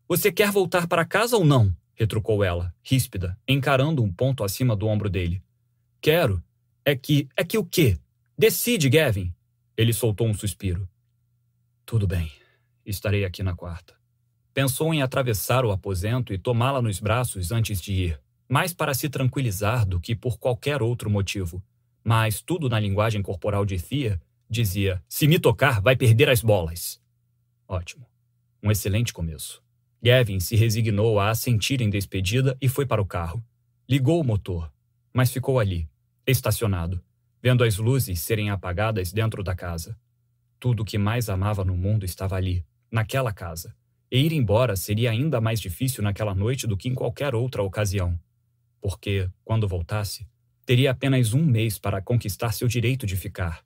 Você 0.09 0.31
quer 0.31 0.51
voltar 0.51 0.87
para 0.87 1.05
casa 1.05 1.37
ou 1.37 1.45
não? 1.45 1.71
retrucou 1.93 2.43
ela, 2.43 2.73
ríspida, 2.81 3.37
encarando 3.47 4.01
um 4.01 4.11
ponto 4.11 4.43
acima 4.43 4.75
do 4.75 4.87
ombro 4.87 5.07
dele. 5.07 5.43
Quero. 6.01 6.43
É 6.83 6.95
que. 6.95 7.29
É 7.37 7.43
que 7.43 7.59
o 7.59 7.63
quê? 7.63 7.95
Decide, 8.35 8.89
Gavin. 8.89 9.31
Ele 9.77 9.93
soltou 9.93 10.25
um 10.25 10.33
suspiro. 10.33 10.89
Tudo 11.85 12.07
bem, 12.07 12.31
estarei 12.83 13.23
aqui 13.23 13.43
na 13.43 13.53
quarta. 13.53 13.93
Pensou 14.51 14.91
em 14.91 15.03
atravessar 15.03 15.63
o 15.63 15.71
aposento 15.71 16.33
e 16.33 16.39
tomá-la 16.39 16.81
nos 16.81 16.99
braços 16.99 17.51
antes 17.51 17.79
de 17.79 17.93
ir, 17.93 18.21
mais 18.47 18.73
para 18.73 18.95
se 18.95 19.09
tranquilizar 19.09 19.85
do 19.85 19.99
que 19.99 20.15
por 20.15 20.39
qualquer 20.39 20.81
outro 20.81 21.07
motivo. 21.07 21.63
Mas 22.03 22.41
tudo 22.41 22.67
na 22.67 22.79
linguagem 22.79 23.21
corporal 23.21 23.63
de 23.63 23.77
Thea 23.77 24.19
dizia: 24.49 25.03
se 25.07 25.27
me 25.27 25.37
tocar, 25.37 25.81
vai 25.81 25.95
perder 25.95 26.29
as 26.29 26.41
bolas. 26.41 26.99
Ótimo. 27.67 28.07
Um 28.63 28.71
excelente 28.71 29.13
começo. 29.13 29.61
Gavin 30.01 30.39
se 30.39 30.55
resignou 30.55 31.19
a 31.19 31.29
assentir 31.29 31.81
em 31.81 31.89
despedida 31.89 32.57
e 32.61 32.69
foi 32.69 32.85
para 32.85 33.01
o 33.01 33.05
carro. 33.05 33.43
Ligou 33.87 34.21
o 34.21 34.23
motor, 34.23 34.71
mas 35.13 35.31
ficou 35.31 35.59
ali, 35.59 35.89
estacionado, 36.25 37.03
vendo 37.41 37.63
as 37.63 37.77
luzes 37.77 38.21
serem 38.21 38.49
apagadas 38.49 39.11
dentro 39.11 39.43
da 39.43 39.53
casa. 39.53 39.97
Tudo 40.59 40.83
o 40.83 40.85
que 40.85 40.97
mais 40.97 41.29
amava 41.29 41.65
no 41.65 41.75
mundo 41.75 42.05
estava 42.05 42.35
ali, 42.35 42.65
naquela 42.91 43.33
casa. 43.33 43.75
E 44.11 44.19
ir 44.19 44.31
embora 44.31 44.75
seria 44.75 45.11
ainda 45.11 45.39
mais 45.41 45.59
difícil 45.59 46.03
naquela 46.03 46.33
noite 46.33 46.65
do 46.65 46.77
que 46.77 46.89
em 46.89 46.95
qualquer 46.95 47.35
outra 47.35 47.61
ocasião. 47.61 48.19
Porque, 48.81 49.29
quando 49.43 49.67
voltasse, 49.67 50.25
teria 50.65 50.91
apenas 50.91 51.33
um 51.33 51.43
mês 51.43 51.77
para 51.77 52.01
conquistar 52.01 52.53
seu 52.53 52.67
direito 52.67 53.05
de 53.05 53.15
ficar. 53.15 53.63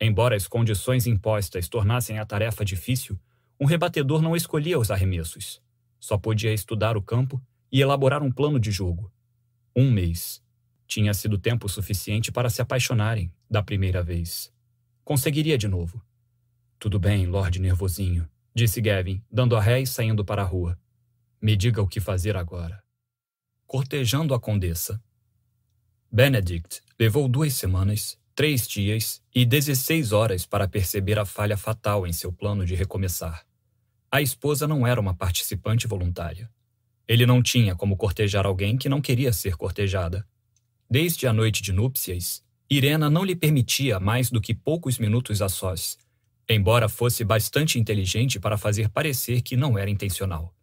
Embora 0.00 0.36
as 0.36 0.46
condições 0.46 1.06
impostas 1.06 1.68
tornassem 1.68 2.18
a 2.18 2.24
tarefa 2.24 2.64
difícil, 2.64 3.18
um 3.60 3.66
rebatedor 3.66 4.22
não 4.22 4.36
escolhia 4.36 4.78
os 4.78 4.90
arremessos. 4.90 5.60
Só 5.98 6.16
podia 6.16 6.52
estudar 6.52 6.96
o 6.96 7.02
campo 7.02 7.42
e 7.72 7.80
elaborar 7.80 8.22
um 8.22 8.30
plano 8.30 8.58
de 8.60 8.70
jogo. 8.70 9.12
Um 9.74 9.90
mês. 9.90 10.42
Tinha 10.86 11.12
sido 11.12 11.36
tempo 11.36 11.68
suficiente 11.68 12.32
para 12.32 12.48
se 12.48 12.62
apaixonarem 12.62 13.32
da 13.50 13.62
primeira 13.62 14.02
vez. 14.02 14.52
Conseguiria 15.04 15.58
de 15.58 15.66
novo. 15.66 16.02
Tudo 16.78 16.98
bem, 16.98 17.26
Lorde 17.26 17.60
Nervosinho, 17.60 18.28
disse 18.54 18.80
Gavin, 18.80 19.22
dando 19.30 19.56
a 19.56 19.60
ré 19.60 19.80
e 19.80 19.86
saindo 19.86 20.24
para 20.24 20.42
a 20.42 20.44
rua. 20.44 20.78
Me 21.42 21.56
diga 21.56 21.82
o 21.82 21.88
que 21.88 22.00
fazer 22.00 22.36
agora. 22.36 22.82
Cortejando 23.66 24.34
a 24.34 24.40
condessa. 24.40 25.02
Benedict 26.10 26.80
levou 26.98 27.28
duas 27.28 27.54
semanas, 27.54 28.18
três 28.34 28.66
dias 28.66 29.20
e 29.34 29.44
16 29.44 30.12
horas 30.12 30.46
para 30.46 30.68
perceber 30.68 31.18
a 31.18 31.24
falha 31.24 31.56
fatal 31.56 32.06
em 32.06 32.12
seu 32.12 32.32
plano 32.32 32.64
de 32.64 32.74
recomeçar. 32.74 33.47
A 34.10 34.22
esposa 34.22 34.66
não 34.66 34.86
era 34.86 34.98
uma 34.98 35.14
participante 35.14 35.86
voluntária. 35.86 36.50
Ele 37.06 37.26
não 37.26 37.42
tinha 37.42 37.76
como 37.76 37.96
cortejar 37.96 38.46
alguém 38.46 38.78
que 38.78 38.88
não 38.88 39.02
queria 39.02 39.32
ser 39.34 39.54
cortejada. 39.54 40.26
Desde 40.90 41.26
a 41.26 41.32
noite 41.32 41.62
de 41.62 41.72
núpcias, 41.72 42.42
Irena 42.70 43.10
não 43.10 43.22
lhe 43.22 43.36
permitia 43.36 44.00
mais 44.00 44.30
do 44.30 44.40
que 44.40 44.54
poucos 44.54 44.98
minutos 44.98 45.42
a 45.42 45.48
sós, 45.48 45.98
embora 46.48 46.88
fosse 46.88 47.22
bastante 47.22 47.78
inteligente 47.78 48.40
para 48.40 48.56
fazer 48.56 48.88
parecer 48.88 49.42
que 49.42 49.56
não 49.56 49.76
era 49.76 49.90
intencional. 49.90 50.54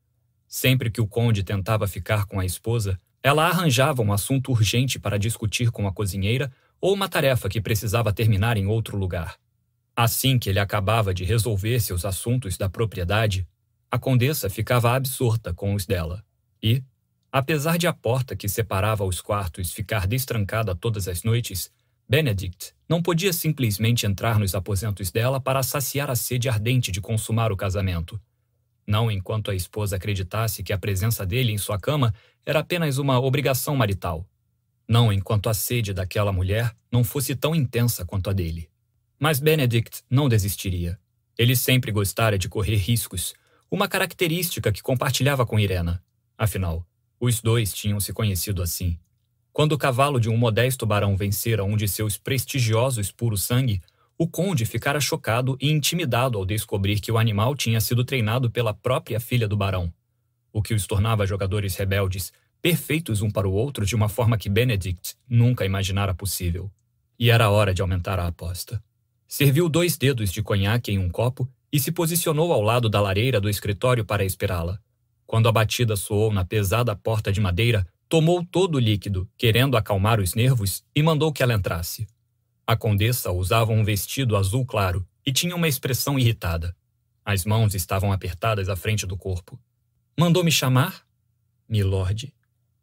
Sempre 0.47 0.89
que 0.89 1.01
o 1.01 1.07
conde 1.07 1.43
tentava 1.43 1.87
ficar 1.87 2.25
com 2.25 2.39
a 2.39 2.45
esposa, 2.45 2.99
ela 3.21 3.47
arranjava 3.47 4.01
um 4.01 4.11
assunto 4.11 4.51
urgente 4.51 4.97
para 4.97 5.19
discutir 5.19 5.69
com 5.69 5.87
a 5.87 5.93
cozinheira 5.93 6.51
ou 6.81 6.93
uma 6.93 7.09
tarefa 7.09 7.47
que 7.47 7.61
precisava 7.61 8.11
terminar 8.11 8.57
em 8.57 8.65
outro 8.65 8.97
lugar. 8.97 9.37
Assim 9.95 10.37
que 10.37 10.49
ele 10.49 10.59
acabava 10.59 11.13
de 11.13 11.23
resolver 11.23 11.79
seus 11.79 12.03
assuntos 12.03 12.57
da 12.57 12.69
propriedade, 12.69 13.47
a 13.89 13.97
condessa 13.97 14.49
ficava 14.49 14.93
absorta 14.93 15.53
com 15.53 15.73
os 15.73 15.85
dela. 15.85 16.21
E, 16.61 16.83
apesar 17.31 17.77
de 17.77 17.87
a 17.87 17.93
porta 17.93 18.35
que 18.35 18.49
separava 18.49 19.05
os 19.05 19.21
quartos 19.21 19.71
ficar 19.71 20.05
destrancada 20.05 20.75
todas 20.75 21.07
as 21.07 21.23
noites, 21.23 21.71
Benedict 22.09 22.73
não 22.89 23.01
podia 23.01 23.31
simplesmente 23.31 24.05
entrar 24.05 24.37
nos 24.37 24.53
aposentos 24.53 25.11
dela 25.11 25.39
para 25.39 25.63
saciar 25.63 26.11
a 26.11 26.15
sede 26.15 26.49
ardente 26.49 26.91
de 26.91 26.99
consumar 26.99 27.51
o 27.51 27.57
casamento. 27.57 28.19
Não 28.85 29.09
enquanto 29.09 29.49
a 29.49 29.55
esposa 29.55 29.95
acreditasse 29.95 30.61
que 30.61 30.73
a 30.73 30.77
presença 30.77 31.25
dele 31.25 31.53
em 31.53 31.57
sua 31.57 31.79
cama 31.79 32.13
era 32.45 32.59
apenas 32.59 32.97
uma 32.97 33.19
obrigação 33.19 33.75
marital. 33.75 34.27
Não 34.87 35.11
enquanto 35.11 35.49
a 35.49 35.53
sede 35.53 35.93
daquela 35.93 36.33
mulher 36.33 36.75
não 36.91 37.03
fosse 37.03 37.33
tão 37.33 37.55
intensa 37.55 38.05
quanto 38.05 38.29
a 38.29 38.33
dele. 38.33 38.69
Mas 39.25 39.39
Benedict 39.39 40.03
não 40.07 40.29
desistiria. 40.29 40.99
Ele 41.35 41.55
sempre 41.55 41.91
gostara 41.91 42.37
de 42.37 42.47
correr 42.47 42.75
riscos, 42.75 43.33
uma 43.71 43.87
característica 43.87 44.71
que 44.71 44.83
compartilhava 44.83 45.47
com 45.47 45.59
Irena. 45.59 45.99
Afinal, 46.37 46.85
os 47.19 47.41
dois 47.41 47.73
tinham 47.73 47.99
se 47.99 48.13
conhecido 48.13 48.61
assim. 48.61 48.99
Quando 49.51 49.71
o 49.71 49.79
cavalo 49.79 50.19
de 50.19 50.29
um 50.29 50.37
modesto 50.37 50.85
barão 50.85 51.17
vencera 51.17 51.63
um 51.63 51.75
de 51.75 51.87
seus 51.87 52.19
prestigiosos 52.19 53.11
puro 53.11 53.35
sangue, 53.35 53.81
o 54.15 54.27
conde 54.27 54.63
ficara 54.63 55.01
chocado 55.01 55.57
e 55.59 55.71
intimidado 55.71 56.37
ao 56.37 56.45
descobrir 56.45 56.99
que 56.99 57.11
o 57.11 57.17
animal 57.17 57.55
tinha 57.55 57.81
sido 57.81 58.05
treinado 58.05 58.51
pela 58.51 58.75
própria 58.75 59.19
filha 59.19 59.47
do 59.47 59.57
barão, 59.57 59.91
o 60.53 60.61
que 60.61 60.75
os 60.75 60.85
tornava 60.85 61.25
jogadores 61.25 61.75
rebeldes, 61.75 62.31
perfeitos 62.61 63.23
um 63.23 63.31
para 63.31 63.49
o 63.49 63.53
outro 63.53 63.87
de 63.87 63.95
uma 63.95 64.07
forma 64.07 64.37
que 64.37 64.49
Benedict 64.49 65.15
nunca 65.27 65.65
imaginara 65.65 66.13
possível. 66.13 66.71
E 67.17 67.31
era 67.31 67.49
hora 67.49 67.73
de 67.73 67.81
aumentar 67.81 68.19
a 68.19 68.27
aposta. 68.27 68.79
Serviu 69.27 69.67
dois 69.67 69.97
dedos 69.97 70.31
de 70.31 70.43
conhaque 70.43 70.91
em 70.91 70.99
um 70.99 71.09
copo 71.09 71.49
e 71.71 71.79
se 71.79 71.91
posicionou 71.91 72.53
ao 72.53 72.61
lado 72.61 72.87
da 72.87 73.01
lareira 73.01 73.41
do 73.41 73.49
escritório 73.49 74.05
para 74.05 74.23
esperá-la. 74.23 74.79
Quando 75.25 75.49
a 75.49 75.51
batida 75.51 75.95
soou 75.95 76.31
na 76.31 76.45
pesada 76.45 76.95
porta 76.95 77.31
de 77.31 77.41
madeira, 77.41 77.85
tomou 78.07 78.45
todo 78.45 78.75
o 78.75 78.79
líquido, 78.79 79.27
querendo 79.37 79.75
acalmar 79.75 80.19
os 80.19 80.35
nervos, 80.35 80.83
e 80.95 81.01
mandou 81.01 81.33
que 81.33 81.41
ela 81.41 81.53
entrasse. 81.53 82.07
A 82.67 82.75
condessa 82.75 83.31
usava 83.31 83.71
um 83.71 83.83
vestido 83.83 84.37
azul 84.37 84.65
claro 84.65 85.05
e 85.25 85.33
tinha 85.33 85.55
uma 85.55 85.67
expressão 85.67 86.17
irritada. 86.17 86.75
As 87.25 87.43
mãos 87.43 87.73
estavam 87.73 88.11
apertadas 88.11 88.69
à 88.69 88.75
frente 88.75 89.05
do 89.05 89.17
corpo. 89.17 89.59
Mandou 90.17 90.43
me 90.43 90.51
chamar? 90.51 91.03
Milord. 91.67 92.31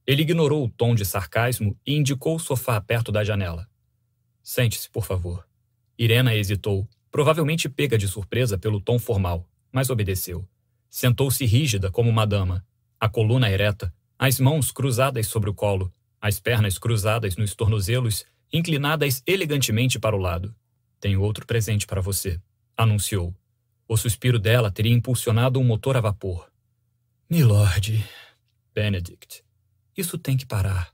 Ele 0.05 0.23
ignorou 0.23 0.65
o 0.65 0.69
tom 0.69 0.95
de 0.95 1.05
sarcasmo 1.05 1.79
e 1.87 1.95
indicou 1.95 2.37
o 2.37 2.41
sofá 2.41 2.81
perto 2.81 3.13
da 3.13 3.23
janela. 3.23 3.69
Sente-se, 4.43 4.91
por 4.91 5.05
favor. 5.05 5.47
Irena 5.99 6.35
hesitou, 6.35 6.89
provavelmente 7.11 7.69
pega 7.69 7.99
de 7.99 8.09
surpresa 8.09 8.57
pelo 8.57 8.81
tom 8.81 8.99
formal, 8.99 9.49
mas 9.71 9.91
obedeceu. 9.91 10.49
Sentou-se 10.89 11.45
rígida 11.45 11.91
como 11.91 12.09
uma 12.09 12.27
dama, 12.27 12.65
a 12.99 13.09
coluna 13.09 13.51
ereta, 13.51 13.95
as 14.19 14.39
mãos 14.41 14.71
cruzadas 14.71 15.27
sobre 15.27 15.51
o 15.51 15.55
colo, 15.55 15.93
as 16.21 16.41
pernas 16.41 16.79
cruzadas 16.79 17.37
nos 17.37 17.55
tornozelos, 17.55 18.25
inclinadas 18.53 19.23
elegantemente 19.27 19.99
para 19.99 20.17
o 20.17 20.19
lado. 20.19 20.55
Tenho 21.01 21.21
outro 21.21 21.47
presente 21.47 21.87
para 21.87 22.01
você, 22.01 22.41
anunciou. 22.77 23.35
O 23.89 23.97
suspiro 23.97 24.39
dela 24.39 24.71
teria 24.71 24.93
impulsionado 24.93 25.59
um 25.61 25.65
motor 25.65 25.97
a 25.97 26.01
vapor. 26.01 26.49
Milord, 27.29 28.05
Benedict, 28.75 29.43
isso 29.97 30.17
tem 30.17 30.37
que 30.37 30.47
parar. 30.47 30.93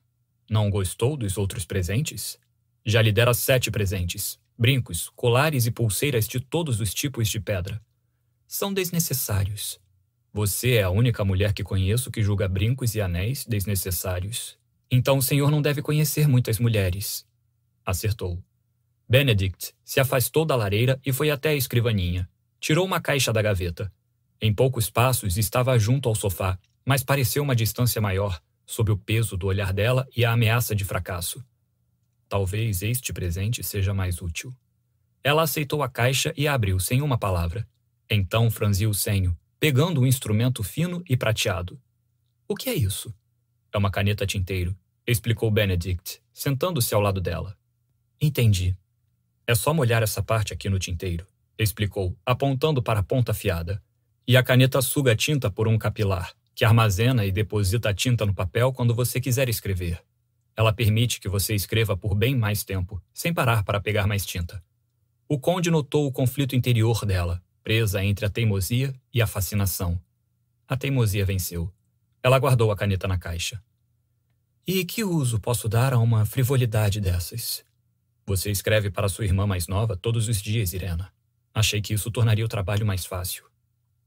Não 0.50 0.70
gostou 0.70 1.16
dos 1.16 1.36
outros 1.36 1.64
presentes? 1.64 2.38
Já 2.84 3.02
lhe 3.02 3.12
dera 3.12 3.34
sete 3.34 3.70
presentes 3.70 4.40
brincos, 4.58 5.08
colares 5.14 5.66
e 5.66 5.70
pulseiras 5.70 6.26
de 6.26 6.40
todos 6.40 6.80
os 6.80 6.92
tipos 6.92 7.28
de 7.28 7.38
pedra. 7.38 7.80
São 8.46 8.74
desnecessários. 8.74 9.78
Você 10.32 10.74
é 10.74 10.82
a 10.82 10.90
única 10.90 11.24
mulher 11.24 11.52
que 11.52 11.62
conheço 11.62 12.10
que 12.10 12.22
julga 12.22 12.48
brincos 12.48 12.94
e 12.94 13.00
anéis 13.00 13.46
desnecessários. 13.46 14.58
Então 14.90 15.18
o 15.18 15.22
senhor 15.22 15.50
não 15.50 15.62
deve 15.62 15.80
conhecer 15.80 16.26
muitas 16.26 16.58
mulheres. 16.58 17.24
Acertou. 17.86 18.42
Benedict 19.08 19.72
se 19.84 20.00
afastou 20.00 20.44
da 20.44 20.56
lareira 20.56 21.00
e 21.06 21.12
foi 21.12 21.30
até 21.30 21.50
a 21.50 21.54
escrivaninha. 21.54 22.28
Tirou 22.58 22.84
uma 22.84 23.00
caixa 23.00 23.32
da 23.32 23.40
gaveta. 23.40 23.92
Em 24.40 24.52
poucos 24.52 24.90
passos 24.90 25.38
estava 25.38 25.78
junto 25.78 26.08
ao 26.08 26.14
sofá, 26.14 26.58
mas 26.84 27.04
pareceu 27.04 27.42
uma 27.42 27.54
distância 27.54 28.00
maior, 28.00 28.40
sob 28.66 28.90
o 28.90 28.96
peso 28.96 29.36
do 29.36 29.46
olhar 29.46 29.72
dela 29.72 30.06
e 30.16 30.24
a 30.24 30.32
ameaça 30.32 30.74
de 30.74 30.84
fracasso. 30.84 31.44
Talvez 32.28 32.82
este 32.82 33.12
presente 33.12 33.62
seja 33.62 33.94
mais 33.94 34.20
útil. 34.20 34.54
Ela 35.24 35.42
aceitou 35.42 35.82
a 35.82 35.88
caixa 35.88 36.32
e 36.36 36.46
abriu 36.46 36.78
sem 36.78 37.00
uma 37.00 37.16
palavra. 37.16 37.66
Então 38.10 38.50
franziu 38.50 38.90
o 38.90 38.94
senho, 38.94 39.36
pegando 39.58 40.00
um 40.00 40.06
instrumento 40.06 40.62
fino 40.62 41.02
e 41.08 41.16
prateado. 41.16 41.80
O 42.46 42.54
que 42.54 42.68
é 42.68 42.74
isso? 42.74 43.14
É 43.72 43.78
uma 43.78 43.90
caneta 43.90 44.26
tinteiro, 44.26 44.76
explicou 45.06 45.50
Benedict, 45.50 46.20
sentando-se 46.32 46.94
ao 46.94 47.00
lado 47.00 47.20
dela. 47.20 47.56
Entendi. 48.20 48.76
É 49.46 49.54
só 49.54 49.72
molhar 49.72 50.02
essa 50.02 50.22
parte 50.22 50.52
aqui 50.52 50.68
no 50.68 50.78
tinteiro, 50.78 51.26
explicou, 51.58 52.16
apontando 52.24 52.82
para 52.82 53.00
a 53.00 53.02
ponta 53.02 53.32
afiada. 53.32 53.82
E 54.26 54.36
a 54.36 54.42
caneta 54.42 54.82
suga 54.82 55.12
a 55.12 55.16
tinta 55.16 55.50
por 55.50 55.66
um 55.66 55.78
capilar, 55.78 56.34
que 56.54 56.64
armazena 56.64 57.24
e 57.24 57.32
deposita 57.32 57.88
a 57.88 57.94
tinta 57.94 58.26
no 58.26 58.34
papel 58.34 58.72
quando 58.72 58.94
você 58.94 59.20
quiser 59.20 59.48
escrever. 59.48 60.02
Ela 60.58 60.72
permite 60.72 61.20
que 61.20 61.28
você 61.28 61.54
escreva 61.54 61.96
por 61.96 62.16
bem 62.16 62.34
mais 62.34 62.64
tempo, 62.64 63.00
sem 63.14 63.32
parar 63.32 63.62
para 63.62 63.80
pegar 63.80 64.08
mais 64.08 64.26
tinta. 64.26 64.60
O 65.28 65.38
conde 65.38 65.70
notou 65.70 66.04
o 66.04 66.10
conflito 66.10 66.56
interior 66.56 67.06
dela, 67.06 67.40
presa 67.62 68.02
entre 68.02 68.26
a 68.26 68.28
teimosia 68.28 68.92
e 69.14 69.22
a 69.22 69.26
fascinação. 69.28 70.02
A 70.66 70.76
teimosia 70.76 71.24
venceu. 71.24 71.72
Ela 72.24 72.40
guardou 72.40 72.72
a 72.72 72.76
caneta 72.76 73.06
na 73.06 73.16
caixa. 73.16 73.62
E 74.66 74.84
que 74.84 75.04
uso 75.04 75.38
posso 75.38 75.68
dar 75.68 75.92
a 75.92 75.98
uma 75.98 76.26
frivolidade 76.26 77.00
dessas? 77.00 77.64
Você 78.26 78.50
escreve 78.50 78.90
para 78.90 79.08
sua 79.08 79.26
irmã 79.26 79.46
mais 79.46 79.68
nova 79.68 79.96
todos 79.96 80.26
os 80.26 80.42
dias, 80.42 80.72
Irena. 80.72 81.12
Achei 81.54 81.80
que 81.80 81.94
isso 81.94 82.10
tornaria 82.10 82.44
o 82.44 82.48
trabalho 82.48 82.84
mais 82.84 83.06
fácil. 83.06 83.44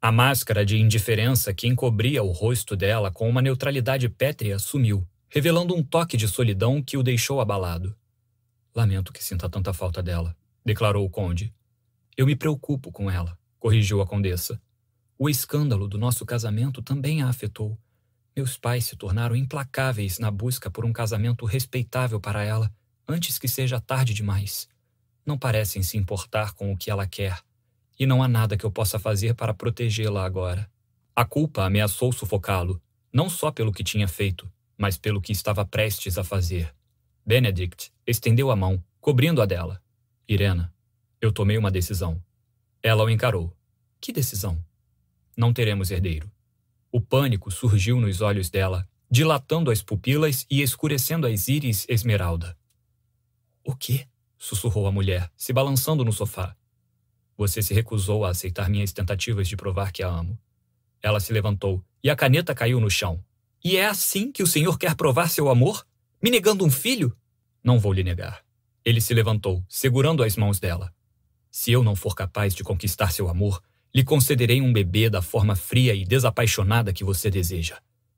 A 0.02 0.12
máscara 0.12 0.66
de 0.66 0.78
indiferença 0.78 1.54
que 1.54 1.66
encobria 1.66 2.22
o 2.22 2.32
rosto 2.32 2.76
dela 2.76 3.10
com 3.10 3.30
uma 3.30 3.42
neutralidade 3.42 4.10
pétrea 4.10 4.60
sumiu, 4.60 5.08
revelando 5.34 5.74
um 5.74 5.82
toque 5.82 6.18
de 6.18 6.28
solidão 6.28 6.84
que 6.84 6.98
o 6.98 7.04
deixou 7.04 7.40
abalado. 7.40 7.96
Lamento 8.76 9.14
que 9.14 9.24
sinta 9.24 9.50
tanta 9.50 9.72
falta 9.72 10.04
dela, 10.04 10.36
declarou 10.64 11.06
o 11.06 11.10
conde. 11.10 11.54
Eu 12.18 12.26
me 12.26 12.36
preocupo 12.36 12.92
com 12.92 13.10
ela, 13.10 13.40
corrigiu 13.58 14.02
a 14.02 14.06
condessa. 14.06 14.62
O 15.18 15.30
escândalo 15.30 15.88
do 15.88 15.98
nosso 15.98 16.26
casamento 16.26 16.82
também 16.82 17.22
a 17.22 17.30
afetou. 17.30 17.80
Meus 18.36 18.58
pais 18.58 18.84
se 18.84 18.98
tornaram 18.98 19.34
implacáveis 19.34 20.20
na 20.20 20.30
busca 20.30 20.70
por 20.70 20.84
um 20.84 20.92
casamento 20.92 21.46
respeitável 21.46 22.20
para 22.20 22.44
ela, 22.44 22.70
antes 23.08 23.40
que 23.40 23.48
seja 23.48 23.80
tarde 23.80 24.14
demais. 24.14 24.68
Não 25.26 25.38
parecem 25.38 25.82
se 25.82 25.96
importar 25.96 26.54
com 26.56 26.74
o 26.74 26.78
que 26.78 26.92
ela 26.92 27.08
quer, 27.08 27.40
e 27.98 28.06
não 28.06 28.22
há 28.22 28.28
nada 28.28 28.58
que 28.58 28.66
eu 28.66 28.72
possa 28.72 29.00
fazer 29.00 29.34
para 29.34 29.54
protegê-la 29.54 30.26
agora. 30.26 30.70
A 31.16 31.24
culpa 31.24 31.64
ameaçou 31.64 32.12
sufocá-lo, 32.12 32.82
não 33.14 33.30
só 33.30 33.50
pelo 33.50 33.72
que 33.72 33.84
tinha 33.84 34.10
feito, 34.10 34.52
mas 34.82 34.98
pelo 34.98 35.22
que 35.22 35.32
estava 35.32 35.64
prestes 35.64 36.18
a 36.18 36.24
fazer. 36.24 36.74
Benedict 37.24 37.94
estendeu 38.06 38.50
a 38.50 38.56
mão, 38.56 38.84
cobrindo 39.00 39.40
a 39.40 39.46
dela. 39.46 39.80
Irena, 40.28 40.74
Eu 41.22 41.32
tomei 41.32 41.56
uma 41.56 41.70
decisão. 41.70 42.20
Ela 42.82 43.04
o 43.04 43.10
encarou. 43.12 43.56
Que 44.02 44.12
decisão? 44.12 44.58
Não 45.38 45.54
teremos 45.54 45.92
herdeiro. 45.92 46.32
O 46.92 47.00
pânico 47.00 47.52
surgiu 47.52 48.02
nos 48.02 48.22
olhos 48.22 48.50
dela, 48.50 48.90
dilatando 49.08 49.70
as 49.70 49.84
pupilas 49.84 50.48
e 50.50 50.64
escurecendo 50.64 51.28
as 51.28 51.48
íris 51.48 51.86
esmeralda. 51.88 52.58
O 53.64 53.76
quê? 53.76 54.08
sussurrou 54.36 54.88
a 54.88 54.92
mulher, 54.92 55.32
se 55.38 55.54
balançando 55.54 56.04
no 56.04 56.12
sofá. 56.12 56.56
Você 57.38 57.62
se 57.62 57.76
recusou 57.76 58.26
a 58.26 58.30
aceitar 58.32 58.68
minhas 58.68 58.92
tentativas 58.92 59.48
de 59.48 59.56
provar 59.56 59.92
que 59.92 60.02
a 60.02 60.08
amo. 60.08 60.36
Ela 61.04 61.20
se 61.20 61.32
levantou 61.32 61.86
e 62.04 62.10
a 62.10 62.16
caneta 62.16 62.56
caiu 62.56 62.80
no 62.80 62.90
chão. 62.90 63.24
E 63.64 63.78
é 63.78 63.86
assim 63.86 64.32
que 64.32 64.44
o 64.44 64.48
senhor 64.48 64.78
quer 64.78 64.96
provar 64.96 65.30
seu 65.30 65.50
amor? 65.50 65.86
Me 66.22 66.30
negando 66.30 66.66
um 66.66 66.70
filho? 66.70 67.16
Não 67.64 67.80
vou 67.80 67.94
lhe 67.94 68.04
negar. 68.04 68.44
Ele 68.84 69.00
se 69.00 69.14
levantou, 69.14 69.64
segurando 69.70 70.24
as 70.24 70.36
mãos 70.36 70.60
dela. 70.60 70.94
Se 71.50 71.72
eu 71.72 71.84
não 71.84 71.96
for 71.96 72.16
capaz 72.16 72.56
de 72.56 72.64
conquistar 72.64 73.12
seu 73.12 73.30
amor, 73.30 73.62
lhe 73.94 74.04
concederei 74.04 74.62
um 74.62 74.74
bebê 74.74 75.10
da 75.10 75.22
forma 75.22 75.56
fria 75.56 75.94
e 75.94 76.04
desapaixonada 76.04 76.94
que 76.94 77.04
você 77.04 77.30
deseja. 77.30 77.78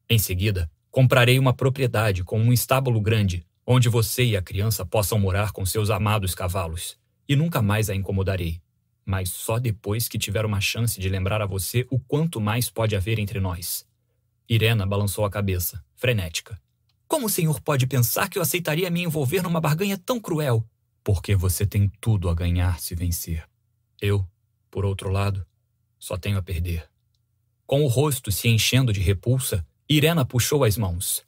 Em 0.10 0.18
seguida, 0.18 0.70
comprarei 0.90 1.38
uma 1.40 1.54
propriedade 1.54 2.24
com 2.24 2.40
um 2.40 2.54
estábulo 2.54 3.02
grande, 3.02 3.46
onde 3.66 3.90
você 3.90 4.24
e 4.24 4.38
a 4.38 4.42
criança 4.42 4.86
possam 4.86 5.20
morar 5.20 5.52
com 5.52 5.66
seus 5.66 5.90
amados 5.90 6.36
cavalos, 6.36 6.98
e 7.28 7.36
nunca 7.36 7.62
mais 7.62 7.90
a 7.90 7.96
incomodarei 7.96 8.62
mas 9.06 9.30
só 9.30 9.60
depois 9.60 10.08
que 10.08 10.18
tiver 10.18 10.46
uma 10.46 10.62
chance 10.62 11.00
de 11.00 11.10
lembrar 11.10 11.42
a 11.42 11.46
você 11.46 11.86
o 11.90 12.00
quanto 12.00 12.40
mais 12.40 12.70
pode 12.70 12.96
haver 12.96 13.20
entre 13.20 13.40
nós. 13.40 13.86
Irena 14.50 14.86
balançou 14.86 15.26
a 15.26 15.30
cabeça, 15.30 15.84
frenética. 15.96 16.60
Como 17.08 17.28
o 17.28 17.30
senhor 17.30 17.62
pode 17.62 17.88
pensar 17.88 18.30
que 18.30 18.38
eu 18.38 18.42
aceitaria 18.42 18.90
me 18.90 19.04
envolver 19.04 19.42
numa 19.42 19.62
barganha 19.62 19.98
tão 19.98 20.20
cruel? 20.20 20.66
Porque 21.04 21.36
você 21.36 21.66
tem 21.66 21.92
tudo 22.00 22.30
a 22.30 22.34
ganhar 22.34 22.80
se 22.80 22.96
vencer. 22.96 23.48
Eu, 24.02 24.26
por 24.70 24.86
outro 24.86 25.10
lado, 25.10 25.46
só 26.00 26.18
tenho 26.18 26.38
a 26.38 26.42
perder. 26.42 26.90
Com 27.66 27.84
o 27.84 27.88
rosto 27.88 28.32
se 28.32 28.48
enchendo 28.48 28.92
de 28.92 29.00
repulsa, 29.00 29.66
Irena 29.88 30.26
puxou 30.26 30.64
as 30.64 30.78
mãos. 30.78 31.24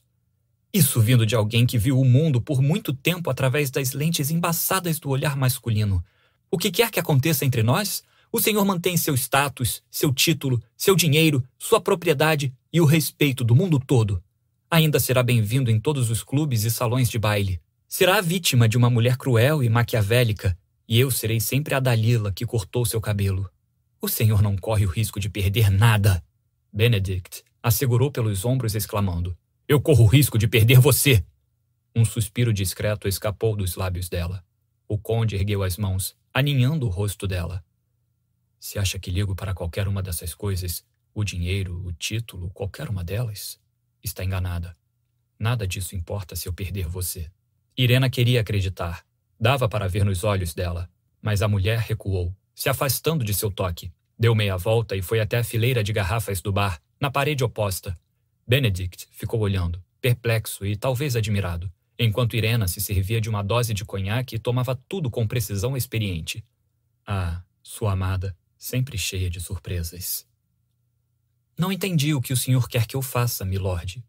Isso 0.74 1.00
vindo 1.00 1.26
de 1.26 1.36
alguém 1.36 1.66
que 1.66 1.78
viu 1.78 2.00
o 2.00 2.06
mundo 2.06 2.42
por 2.42 2.62
muito 2.62 2.94
tempo 2.94 3.30
através 3.30 3.70
das 3.70 3.94
lentes 3.94 4.30
embaçadas 4.30 5.00
do 5.00 5.10
olhar 5.10 5.38
masculino 5.38 6.04
o 6.56 6.58
que 6.58 6.72
quer 6.72 6.90
que 6.90 7.02
aconteça 7.02 7.44
entre 7.44 7.62
nós, 7.62 8.02
o 8.32 8.40
Senhor 8.40 8.64
mantém 8.64 8.96
seu 8.96 9.14
status, 9.14 9.84
seu 9.92 10.14
título, 10.14 10.64
seu 10.78 10.96
dinheiro, 10.96 11.44
sua 11.58 11.82
propriedade 11.82 12.54
e 12.76 12.82
o 12.82 12.86
respeito 12.86 13.46
do 13.46 13.56
mundo 13.56 13.80
todo. 13.80 14.22
Ainda 14.70 15.00
será 15.00 15.24
bem-vindo 15.24 15.72
em 15.72 15.80
todos 15.80 16.10
os 16.10 16.22
clubes 16.22 16.66
e 16.66 16.70
salões 16.70 17.10
de 17.10 17.18
baile. 17.18 17.62
Será 17.88 18.18
a 18.18 18.22
vítima 18.22 18.68
de 18.68 18.76
uma 18.76 18.90
mulher 18.90 19.16
cruel 19.16 19.64
e 19.64 19.70
maquiavélica, 19.70 20.58
e 20.86 21.00
eu 21.00 21.10
serei 21.10 21.40
sempre 21.40 21.74
a 21.74 21.80
Dalila 21.80 22.34
que 22.34 22.46
cortou 22.46 22.86
seu 22.86 23.00
cabelo. 23.00 23.50
O 24.02 24.10
Senhor 24.10 24.42
não 24.42 24.58
corre 24.58 24.86
o 24.86 24.90
risco 24.90 25.22
de 25.22 25.30
perder 25.30 25.72
nada. 25.72 26.22
Benedict 26.74 27.46
assegurou 27.64 28.12
pelos 28.12 28.44
ombros, 28.44 28.76
exclamando: 28.76 29.38
Eu 29.70 29.80
corro 29.80 30.04
o 30.04 30.08
risco 30.08 30.38
de 30.38 30.46
perder 30.46 30.82
você. 30.82 31.24
Um 31.96 32.04
suspiro 32.04 32.52
discreto 32.52 33.08
escapou 33.08 33.56
dos 33.56 33.78
lábios 33.78 34.10
dela. 34.10 34.44
O 34.86 34.98
conde 34.98 35.38
ergueu 35.38 35.64
as 35.64 35.78
mãos, 35.78 36.14
aninhando 36.34 36.86
o 36.88 36.90
rosto 36.90 37.26
dela. 37.26 37.64
Se 38.60 38.78
acha 38.78 39.00
que 39.00 39.12
ligo 39.12 39.34
para 39.34 39.54
qualquer 39.54 39.88
uma 39.88 40.04
dessas 40.04 40.36
coisas, 40.36 40.84
o 41.16 41.24
dinheiro, 41.24 41.84
o 41.84 41.92
título, 41.92 42.52
qualquer 42.52 42.88
uma 42.90 43.04
delas, 43.04 43.60
está 44.04 44.24
enganada. 44.24 44.78
Nada 45.40 45.68
disso 45.68 45.96
importa 45.96 46.36
se 46.36 46.48
eu 46.48 46.54
perder 46.54 46.88
você. 46.88 47.32
Irena 47.76 48.08
queria 48.08 48.42
acreditar. 48.42 49.04
Dava 49.40 49.68
para 49.68 49.88
ver 49.88 50.06
nos 50.06 50.24
olhos 50.24 50.54
dela. 50.54 50.88
Mas 51.20 51.42
a 51.42 51.48
mulher 51.48 51.80
recuou, 51.80 52.32
se 52.54 52.70
afastando 52.70 53.24
de 53.24 53.34
seu 53.34 53.50
toque. 53.50 53.92
Deu 54.20 54.36
meia 54.36 54.58
volta 54.58 54.96
e 54.96 55.02
foi 55.02 55.20
até 55.20 55.40
a 55.40 55.44
fileira 55.44 55.84
de 55.84 55.92
garrafas 55.92 56.40
do 56.40 56.52
bar, 56.52 56.80
na 57.02 57.10
parede 57.10 57.44
oposta. 57.44 57.98
Benedict 58.48 59.08
ficou 59.12 59.40
olhando, 59.40 59.84
perplexo 60.00 60.66
e 60.66 60.76
talvez 60.76 61.16
admirado 61.16 61.72
enquanto 61.98 62.36
Irena 62.36 62.68
se 62.68 62.82
servia 62.82 63.22
de 63.22 63.30
uma 63.30 63.42
dose 63.42 63.74
de 63.74 63.86
conhaque 63.86 64.36
e 64.36 64.40
tomava 64.40 64.76
tudo 64.88 65.10
com 65.10 65.28
precisão 65.28 65.76
experiente. 65.76 66.44
Ah, 67.06 67.42
sua 67.64 67.94
amada, 67.94 68.38
sempre 68.58 68.98
cheia 68.98 69.30
de 69.30 69.40
surpresas. 69.40 70.28
Não 71.58 71.72
entendi 71.72 72.14
o 72.14 72.22
que 72.22 72.34
o 72.34 72.38
senhor 72.38 72.68
quer 72.68 72.86
que 72.86 72.96
eu 72.96 73.02
faça, 73.02 73.46
milord. 73.46 74.04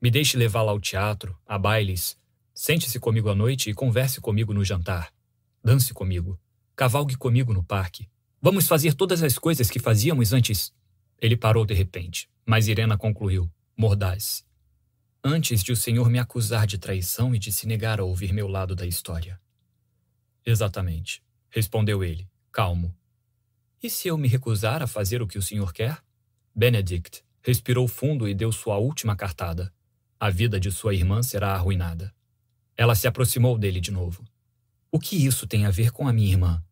Me 0.00 0.10
deixe 0.10 0.36
levá-la 0.36 0.72
ao 0.72 0.80
teatro, 0.80 1.36
a 1.46 1.58
bailes. 1.58 2.18
Sente-se 2.54 2.98
comigo 2.98 3.28
à 3.28 3.34
noite 3.34 3.70
e 3.70 3.74
converse 3.74 4.20
comigo 4.20 4.52
no 4.52 4.64
jantar. 4.64 5.12
Dance 5.62 5.92
comigo. 5.94 6.38
Cavalgue 6.76 7.16
comigo 7.16 7.52
no 7.52 7.62
parque. 7.62 8.08
Vamos 8.40 8.66
fazer 8.66 8.94
todas 8.94 9.22
as 9.22 9.38
coisas 9.38 9.70
que 9.70 9.78
fazíamos 9.78 10.32
antes. 10.32 10.72
Ele 11.20 11.36
parou 11.36 11.66
de 11.66 11.74
repente, 11.74 12.28
mas 12.46 12.68
Irena 12.68 12.96
concluiu, 12.96 13.50
mordaz 13.76 14.44
antes 15.22 15.62
de 15.62 15.70
o 15.70 15.76
Senhor 15.76 16.08
me 16.08 16.18
acusar 16.18 16.66
de 16.66 16.78
traição 16.78 17.34
e 17.34 17.38
de 17.38 17.52
se 17.52 17.66
negar 17.66 18.00
a 18.00 18.04
ouvir 18.04 18.32
meu 18.32 18.48
lado 18.48 18.74
da 18.74 18.86
história. 18.86 19.40
Exatamente, 20.44 21.22
respondeu 21.50 22.02
ele, 22.02 22.28
calmo. 22.50 22.94
E 23.82 23.90
se 23.90 24.08
eu 24.08 24.16
me 24.16 24.28
recusar 24.28 24.82
a 24.82 24.86
fazer 24.86 25.20
o 25.20 25.26
que 25.26 25.38
o 25.38 25.42
Senhor 25.42 25.72
quer? 25.72 26.02
Benedict 26.60 27.24
respirou 27.42 27.88
fundo 27.88 28.28
e 28.28 28.34
deu 28.34 28.52
sua 28.52 28.76
última 28.76 29.16
cartada. 29.16 29.72
A 30.20 30.28
vida 30.28 30.60
de 30.60 30.70
sua 30.70 30.94
irmã 30.94 31.22
será 31.22 31.54
arruinada. 31.54 32.14
Ela 32.76 32.94
se 32.94 33.08
aproximou 33.08 33.56
dele 33.56 33.80
de 33.80 33.90
novo. 33.90 34.22
O 34.92 34.98
que 34.98 35.16
isso 35.16 35.46
tem 35.46 35.64
a 35.64 35.70
ver 35.70 35.90
com 35.90 36.06
a 36.06 36.12
minha 36.12 36.28
irmã? 36.28 36.62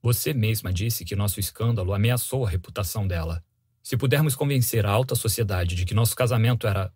Você 0.00 0.32
mesma 0.32 0.72
disse 0.72 1.04
que 1.04 1.16
nosso 1.16 1.40
escândalo 1.40 1.92
ameaçou 1.92 2.46
a 2.46 2.48
reputação 2.48 3.04
dela. 3.04 3.42
Se 3.82 3.96
pudermos 3.96 4.36
convencer 4.36 4.86
a 4.86 4.92
alta 4.92 5.16
sociedade 5.16 5.74
de 5.74 5.84
que 5.84 5.92
nosso 5.92 6.14
casamento 6.14 6.64
era 6.68 6.94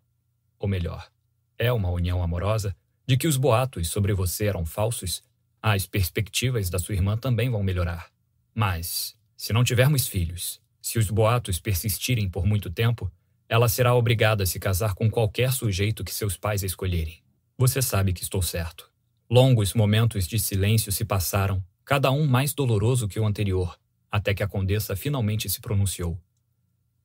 ou 0.57 0.69
melhor, 0.69 1.11
é 1.57 1.69
uma 1.73 1.89
união 1.89 2.23
amorosa, 2.23 2.73
de 3.05 3.17
que 3.17 3.27
os 3.27 3.35
boatos 3.35 3.89
sobre 3.89 4.13
você 4.13 4.45
eram 4.45 4.65
falsos, 4.65 5.21
as 5.61 5.85
perspectivas 5.85 6.69
da 6.69 6.79
sua 6.79 6.95
irmã 6.95 7.17
também 7.17 7.49
vão 7.49 7.61
melhorar. 7.61 8.09
Mas, 8.55 9.17
se 9.35 9.51
não 9.51 9.65
tivermos 9.65 10.07
filhos, 10.07 10.61
se 10.81 10.97
os 10.97 11.09
boatos 11.09 11.59
persistirem 11.59 12.29
por 12.29 12.45
muito 12.45 12.69
tempo, 12.69 13.11
ela 13.47 13.69
será 13.69 13.93
obrigada 13.93 14.43
a 14.43 14.47
se 14.47 14.59
casar 14.59 14.95
com 14.95 15.09
qualquer 15.09 15.51
sujeito 15.51 16.03
que 16.03 16.13
seus 16.13 16.37
pais 16.37 16.63
escolherem. 16.63 17.21
Você 17.57 17.81
sabe 17.81 18.13
que 18.13 18.23
estou 18.23 18.41
certo. 18.41 18.89
Longos 19.29 19.73
momentos 19.73 20.27
de 20.27 20.39
silêncio 20.39 20.91
se 20.91 21.05
passaram, 21.05 21.63
cada 21.85 22.11
um 22.11 22.25
mais 22.25 22.53
doloroso 22.53 23.07
que 23.07 23.19
o 23.19 23.25
anterior, 23.25 23.77
até 24.09 24.33
que 24.33 24.41
a 24.41 24.47
condessa 24.47 24.95
finalmente 24.95 25.49
se 25.49 25.61
pronunciou. 25.61 26.19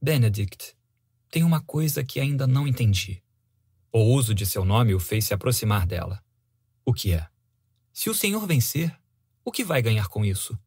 Benedict, 0.00 0.74
tem 1.30 1.42
uma 1.42 1.60
coisa 1.60 2.04
que 2.04 2.20
ainda 2.20 2.46
não 2.46 2.66
entendi. 2.66 3.22
O 3.92 4.00
uso 4.00 4.34
de 4.34 4.46
seu 4.46 4.64
nome 4.64 4.94
o 4.94 5.00
fez 5.00 5.24
se 5.24 5.34
aproximar 5.34 5.86
dela. 5.86 6.22
O 6.84 6.92
que 6.92 7.12
é? 7.12 7.26
Se 7.92 8.08
o 8.08 8.14
senhor 8.14 8.46
vencer, 8.46 8.96
o 9.44 9.50
que 9.50 9.64
vai 9.64 9.82
ganhar 9.82 10.08
com 10.08 10.24
isso? 10.24 10.58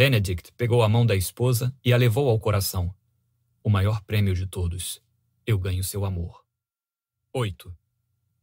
Benedict 0.00 0.54
pegou 0.56 0.82
a 0.82 0.88
mão 0.88 1.04
da 1.04 1.14
esposa 1.14 1.76
e 1.84 1.92
a 1.92 1.96
levou 1.98 2.30
ao 2.30 2.40
coração. 2.40 2.90
O 3.62 3.68
maior 3.68 4.00
prêmio 4.00 4.34
de 4.34 4.46
todos. 4.46 4.98
Eu 5.46 5.58
ganho 5.58 5.84
seu 5.84 6.06
amor. 6.06 6.42
8. 7.34 7.70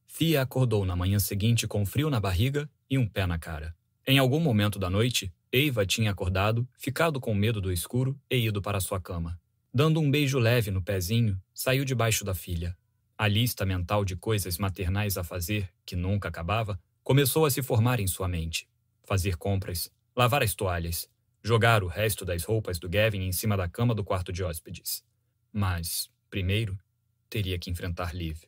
Fia 0.05 0.43
acordou 0.43 0.85
na 0.85 0.95
manhã 0.95 1.17
seguinte 1.17 1.67
com 1.67 1.83
frio 1.83 2.11
na 2.11 2.19
barriga 2.19 2.69
e 2.87 2.95
um 2.95 3.07
pé 3.07 3.25
na 3.25 3.39
cara. 3.39 3.75
Em 4.05 4.19
algum 4.19 4.39
momento 4.39 4.77
da 4.77 4.87
noite, 4.87 5.33
Eva 5.51 5.83
tinha 5.83 6.11
acordado, 6.11 6.69
ficado 6.77 7.19
com 7.19 7.33
medo 7.33 7.59
do 7.59 7.71
escuro 7.71 8.15
e 8.29 8.37
ido 8.37 8.61
para 8.61 8.79
sua 8.79 9.01
cama. 9.01 9.41
Dando 9.73 9.99
um 9.99 10.11
beijo 10.11 10.37
leve 10.37 10.69
no 10.69 10.83
pezinho, 10.83 11.41
saiu 11.55 11.83
debaixo 11.83 12.23
da 12.23 12.35
filha. 12.35 12.77
A 13.17 13.27
lista 13.27 13.65
mental 13.65 14.05
de 14.05 14.15
coisas 14.15 14.59
maternais 14.59 15.17
a 15.17 15.23
fazer, 15.23 15.73
que 15.83 15.95
nunca 15.95 16.27
acabava, 16.29 16.79
começou 17.03 17.47
a 17.47 17.49
se 17.49 17.63
formar 17.63 17.99
em 17.99 18.05
sua 18.05 18.27
mente. 18.27 18.69
Fazer 19.01 19.37
compras, 19.37 19.91
lavar 20.15 20.43
as 20.43 20.53
toalhas, 20.53 21.09
jogar 21.43 21.83
o 21.83 21.87
resto 21.87 22.25
das 22.25 22.43
roupas 22.43 22.79
do 22.79 22.89
Gavin 22.89 23.21
em 23.21 23.31
cima 23.31 23.55
da 23.55 23.67
cama 23.67 23.95
do 23.95 24.03
quarto 24.03 24.31
de 24.31 24.43
hóspedes. 24.43 25.03
Mas, 25.51 26.09
primeiro, 26.29 26.77
teria 27.29 27.57
que 27.57 27.69
enfrentar 27.69 28.13
Liv. 28.13 28.43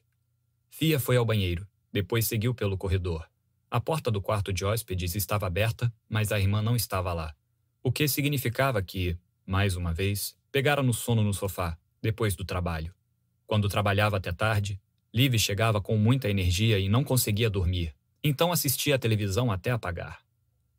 Fia 0.70 1.00
foi 1.00 1.18
ao 1.18 1.26
banheiro, 1.26 1.68
depois 1.92 2.26
seguiu 2.26 2.54
pelo 2.54 2.78
corredor. 2.78 3.28
A 3.72 3.80
porta 3.80 4.10
do 4.10 4.22
quarto 4.22 4.52
de 4.52 4.66
hóspedes 4.66 5.16
estava 5.16 5.48
aberta, 5.48 5.94
mas 6.08 6.32
a 6.32 6.40
irmã 6.40 6.62
não 6.62 6.76
estava 6.76 7.14
lá. 7.14 7.36
O 7.84 7.92
que 7.92 8.08
significava 8.08 8.82
que, 8.82 9.18
mais 9.46 9.76
uma 9.76 9.94
vez, 9.94 10.36
pegara 10.52 10.84
no 10.84 10.94
sono 10.94 11.24
no 11.24 11.34
sofá, 11.34 11.78
depois 12.02 12.36
do 12.36 12.44
trabalho. 12.44 12.94
Quando 13.46 13.70
trabalhava 13.70 14.18
até 14.18 14.32
tarde, 14.32 14.80
Liv 15.14 15.38
chegava 15.40 15.82
com 15.82 15.98
muita 15.98 16.30
energia 16.30 16.78
e 16.80 16.88
não 16.88 17.04
conseguia 17.04 17.50
dormir, 17.50 17.96
então 18.24 18.52
assistia 18.52 18.96
à 18.96 19.00
televisão 19.00 19.52
até 19.52 19.72
apagar. 19.72 20.22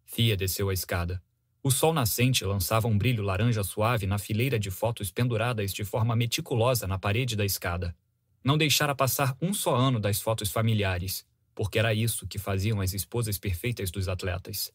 Fia 0.04 0.36
desceu 0.36 0.68
a 0.68 0.74
escada. 0.74 1.22
O 1.62 1.70
sol 1.70 1.92
nascente 1.92 2.42
lançava 2.42 2.88
um 2.88 2.96
brilho 2.96 3.22
laranja 3.22 3.62
suave 3.62 4.06
na 4.06 4.16
fileira 4.16 4.58
de 4.58 4.70
fotos 4.70 5.10
penduradas 5.10 5.74
de 5.74 5.84
forma 5.84 6.16
meticulosa 6.16 6.86
na 6.86 6.98
parede 6.98 7.36
da 7.36 7.44
escada. 7.44 7.94
Não 8.42 8.56
deixara 8.56 8.94
passar 8.94 9.36
um 9.42 9.52
só 9.52 9.76
ano 9.76 10.00
das 10.00 10.22
fotos 10.22 10.50
familiares, 10.50 11.26
porque 11.54 11.78
era 11.78 11.92
isso 11.92 12.26
que 12.26 12.38
faziam 12.38 12.80
as 12.80 12.94
esposas 12.94 13.36
perfeitas 13.36 13.90
dos 13.90 14.08
atletas. 14.08 14.72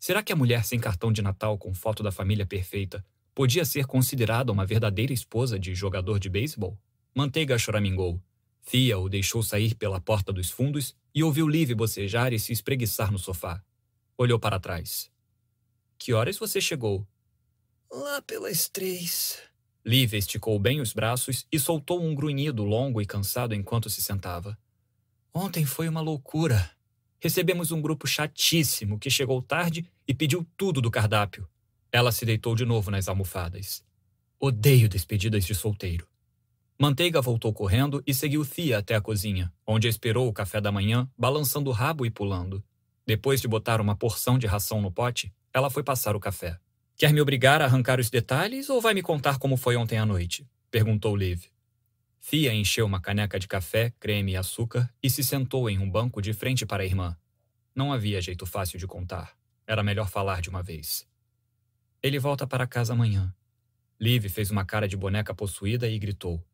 Será 0.00 0.22
que 0.22 0.32
a 0.32 0.36
mulher 0.36 0.64
sem 0.64 0.80
cartão 0.80 1.12
de 1.12 1.20
Natal 1.20 1.58
com 1.58 1.74
foto 1.74 2.02
da 2.02 2.10
família 2.10 2.46
perfeita 2.46 3.04
podia 3.34 3.66
ser 3.66 3.84
considerada 3.84 4.50
uma 4.50 4.64
verdadeira 4.64 5.12
esposa 5.12 5.58
de 5.58 5.74
jogador 5.74 6.18
de 6.18 6.30
beisebol? 6.30 6.78
Manteiga 7.14 7.58
choramingou. 7.58 8.18
Fia 8.62 8.98
o 8.98 9.06
deixou 9.06 9.42
sair 9.42 9.74
pela 9.74 10.00
porta 10.00 10.32
dos 10.32 10.48
fundos 10.48 10.96
e 11.14 11.22
ouviu 11.22 11.46
Liv 11.46 11.74
bocejar 11.74 12.32
e 12.32 12.38
se 12.38 12.54
espreguiçar 12.54 13.12
no 13.12 13.18
sofá. 13.18 13.62
Olhou 14.16 14.38
para 14.38 14.58
trás. 14.58 15.11
Que 16.04 16.12
horas 16.12 16.36
você 16.36 16.60
chegou? 16.60 17.06
Lá 17.88 18.20
pelas 18.22 18.68
três. 18.68 19.38
Liv 19.86 20.14
esticou 20.14 20.58
bem 20.58 20.80
os 20.80 20.92
braços 20.92 21.46
e 21.52 21.60
soltou 21.60 22.02
um 22.02 22.12
grunhido 22.12 22.64
longo 22.64 23.00
e 23.00 23.06
cansado 23.06 23.54
enquanto 23.54 23.88
se 23.88 24.02
sentava. 24.02 24.58
Ontem 25.32 25.64
foi 25.64 25.88
uma 25.88 26.00
loucura. 26.00 26.72
Recebemos 27.20 27.70
um 27.70 27.80
grupo 27.80 28.04
chatíssimo 28.04 28.98
que 28.98 29.08
chegou 29.08 29.40
tarde 29.40 29.88
e 30.04 30.12
pediu 30.12 30.44
tudo 30.56 30.80
do 30.80 30.90
cardápio. 30.90 31.48
Ela 31.92 32.10
se 32.10 32.26
deitou 32.26 32.56
de 32.56 32.64
novo 32.64 32.90
nas 32.90 33.06
almofadas. 33.06 33.84
Odeio 34.40 34.88
despedidas 34.88 35.44
de 35.44 35.54
solteiro. 35.54 36.08
Manteiga 36.76 37.20
voltou 37.20 37.52
correndo 37.52 38.02
e 38.04 38.12
seguiu 38.12 38.44
Thea 38.44 38.78
até 38.78 38.96
a 38.96 39.00
cozinha, 39.00 39.52
onde 39.64 39.86
esperou 39.86 40.26
o 40.26 40.32
café 40.32 40.60
da 40.60 40.72
manhã, 40.72 41.08
balançando 41.16 41.70
o 41.70 41.72
rabo 41.72 42.04
e 42.04 42.10
pulando. 42.10 42.60
Depois 43.06 43.40
de 43.40 43.46
botar 43.46 43.80
uma 43.80 43.94
porção 43.94 44.36
de 44.36 44.48
ração 44.48 44.82
no 44.82 44.90
pote, 44.90 45.32
ela 45.52 45.70
foi 45.70 45.82
passar 45.82 46.16
o 46.16 46.20
café. 46.20 46.58
Quer 46.96 47.12
me 47.12 47.20
obrigar 47.20 47.60
a 47.60 47.64
arrancar 47.64 48.00
os 48.00 48.10
detalhes 48.10 48.68
ou 48.68 48.80
vai 48.80 48.94
me 48.94 49.02
contar 49.02 49.38
como 49.38 49.56
foi 49.56 49.76
ontem 49.76 49.98
à 49.98 50.06
noite? 50.06 50.48
perguntou 50.70 51.16
Liv. 51.16 51.44
Fia 52.20 52.54
encheu 52.54 52.86
uma 52.86 53.00
caneca 53.00 53.38
de 53.38 53.48
café, 53.48 53.92
creme 53.98 54.32
e 54.32 54.36
açúcar 54.36 54.88
e 55.02 55.10
se 55.10 55.24
sentou 55.24 55.68
em 55.68 55.78
um 55.78 55.90
banco 55.90 56.22
de 56.22 56.32
frente 56.32 56.64
para 56.64 56.82
a 56.82 56.86
irmã. 56.86 57.16
Não 57.74 57.92
havia 57.92 58.20
jeito 58.20 58.46
fácil 58.46 58.78
de 58.78 58.86
contar. 58.86 59.36
Era 59.66 59.82
melhor 59.82 60.08
falar 60.08 60.40
de 60.40 60.48
uma 60.48 60.62
vez. 60.62 61.06
Ele 62.02 62.18
volta 62.18 62.46
para 62.46 62.66
casa 62.66 62.92
amanhã. 62.92 63.34
Liv 64.00 64.28
fez 64.28 64.50
uma 64.50 64.64
cara 64.64 64.88
de 64.88 64.96
boneca 64.96 65.34
possuída 65.34 65.88
e 65.88 65.98
gritou. 65.98 66.44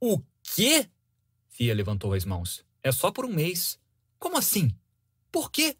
O 0.00 0.22
quê? 0.42 0.88
Fia 1.48 1.74
levantou 1.74 2.12
as 2.12 2.24
mãos. 2.24 2.64
É 2.82 2.92
só 2.92 3.10
por 3.10 3.24
um 3.24 3.32
mês. 3.32 3.78
Como 4.18 4.36
assim? 4.36 4.70
Por 5.32 5.50
quê? 5.50 5.76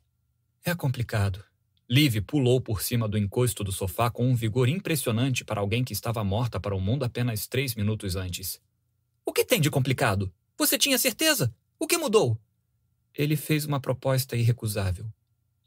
É 0.64 0.74
complicado. 0.74 1.44
Liv 1.88 2.20
pulou 2.22 2.60
por 2.60 2.82
cima 2.82 3.06
do 3.06 3.16
encosto 3.16 3.62
do 3.62 3.70
sofá 3.70 4.10
com 4.10 4.26
um 4.26 4.34
vigor 4.34 4.68
impressionante 4.68 5.44
para 5.44 5.60
alguém 5.60 5.84
que 5.84 5.92
estava 5.92 6.24
morta 6.24 6.58
para 6.58 6.74
o 6.74 6.80
mundo 6.80 7.04
apenas 7.04 7.46
três 7.46 7.76
minutos 7.76 8.16
antes. 8.16 8.60
O 9.24 9.32
que 9.32 9.44
tem 9.44 9.60
de 9.60 9.70
complicado? 9.70 10.34
Você 10.58 10.76
tinha 10.76 10.98
certeza? 10.98 11.54
O 11.78 11.86
que 11.86 11.96
mudou? 11.96 12.36
Ele 13.14 13.36
fez 13.36 13.64
uma 13.64 13.78
proposta 13.78 14.34
irrecusável. 14.36 15.06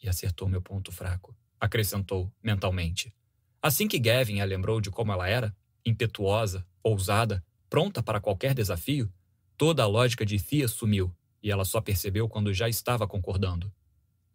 E 0.03 0.09
acertou 0.09 0.49
meu 0.49 0.61
ponto 0.61 0.91
fraco, 0.91 1.33
acrescentou 1.57 2.29
mentalmente. 2.43 3.13
Assim 3.61 3.87
que 3.87 3.97
Gavin 3.97 4.41
a 4.41 4.45
lembrou 4.45 4.81
de 4.81 4.91
como 4.91 5.13
ela 5.13 5.27
era, 5.29 5.55
impetuosa, 5.85 6.67
ousada, 6.83 7.41
pronta 7.69 8.03
para 8.03 8.19
qualquer 8.19 8.53
desafio, 8.53 9.09
toda 9.55 9.83
a 9.83 9.87
lógica 9.87 10.25
de 10.25 10.37
Thea 10.37 10.67
sumiu 10.67 11.15
e 11.41 11.49
ela 11.49 11.63
só 11.63 11.79
percebeu 11.79 12.27
quando 12.27 12.53
já 12.53 12.67
estava 12.67 13.07
concordando. 13.07 13.71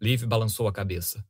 Liv 0.01 0.25
balançou 0.25 0.67
a 0.67 0.73
cabeça. 0.73 1.23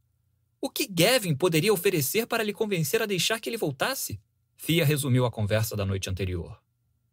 O 0.65 0.71
que 0.71 0.87
Gavin 0.87 1.35
poderia 1.35 1.75
oferecer 1.75 2.27
para 2.27 2.43
lhe 2.43 2.51
convencer 2.51 3.03
a 3.03 3.05
deixar 3.05 3.39
que 3.39 3.51
ele 3.51 3.59
voltasse? 3.59 4.19
Fia 4.57 4.83
resumiu 4.83 5.27
a 5.27 5.31
conversa 5.31 5.77
da 5.77 5.85
noite 5.85 6.09
anterior. 6.09 6.59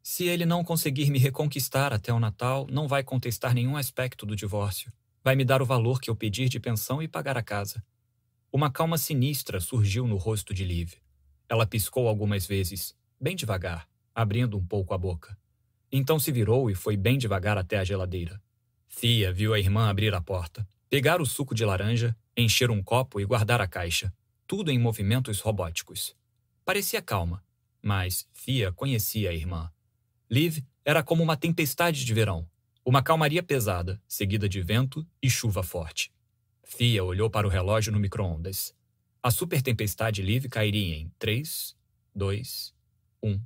Se 0.01 0.23
ele 0.23 0.45
não 0.45 0.63
conseguir 0.63 1.11
me 1.11 1.19
reconquistar 1.19 1.91
até 1.91 2.13
o 2.13 2.19
Natal, 2.19 2.65
não 2.71 2.87
vai 2.87 3.03
contestar 3.03 3.53
nenhum 3.53 3.75
aspecto 3.75 4.25
do 4.25 4.37
divórcio. 4.37 4.89
Vai 5.21 5.35
me 5.35 5.43
dar 5.43 5.61
o 5.61 5.65
valor 5.65 5.99
que 5.99 6.09
eu 6.09 6.15
pedir 6.15 6.47
de 6.47 6.61
pensão 6.61 7.03
e 7.03 7.09
pagar 7.09 7.37
a 7.37 7.43
casa. 7.43 7.83
Uma 8.53 8.71
calma 8.71 8.97
sinistra 8.97 9.59
surgiu 9.59 10.07
no 10.07 10.15
rosto 10.15 10.53
de 10.53 10.63
Liv. 10.63 10.93
Ela 11.49 11.67
piscou 11.67 12.07
algumas 12.07 12.45
vezes, 12.45 12.95
bem 13.19 13.35
devagar, 13.35 13.85
abrindo 14.15 14.57
um 14.57 14.65
pouco 14.65 14.93
a 14.93 14.97
boca. 14.97 15.37
Então 15.91 16.17
se 16.17 16.31
virou 16.31 16.69
e 16.69 16.73
foi 16.73 16.95
bem 16.95 17.17
devagar 17.17 17.57
até 17.57 17.79
a 17.79 17.83
geladeira. 17.83 18.41
Fia 18.87 19.33
viu 19.33 19.53
a 19.53 19.59
irmã 19.59 19.89
abrir 19.89 20.15
a 20.15 20.21
porta, 20.21 20.65
pegar 20.89 21.19
o 21.19 21.25
suco 21.25 21.53
de 21.53 21.65
laranja 21.65 22.15
encher 22.35 22.71
um 22.71 22.83
copo 22.83 23.19
e 23.19 23.25
guardar 23.25 23.61
a 23.61 23.67
caixa, 23.67 24.13
tudo 24.47 24.71
em 24.71 24.79
movimentos 24.79 25.39
robóticos. 25.39 26.15
Parecia 26.65 27.01
calma, 27.01 27.43
mas 27.81 28.27
Fia 28.31 28.71
conhecia 28.71 29.29
a 29.29 29.33
irmã. 29.33 29.71
Liv 30.29 30.59
era 30.85 31.03
como 31.03 31.23
uma 31.23 31.37
tempestade 31.37 32.05
de 32.05 32.13
verão, 32.13 32.47
uma 32.83 33.03
calmaria 33.03 33.43
pesada, 33.43 34.01
seguida 34.07 34.49
de 34.49 34.61
vento 34.61 35.05
e 35.21 35.29
chuva 35.29 35.61
forte. 35.61 36.11
Fia 36.63 37.03
olhou 37.03 37.29
para 37.29 37.45
o 37.45 37.49
relógio 37.49 37.91
no 37.91 37.99
micro-ondas. 37.99 38.73
A 39.21 39.29
super 39.29 39.61
tempestade 39.61 40.21
Liv 40.21 40.47
cairia 40.47 40.95
em 40.95 41.11
3, 41.19 41.75
2, 42.15 42.73
1. 43.21 43.39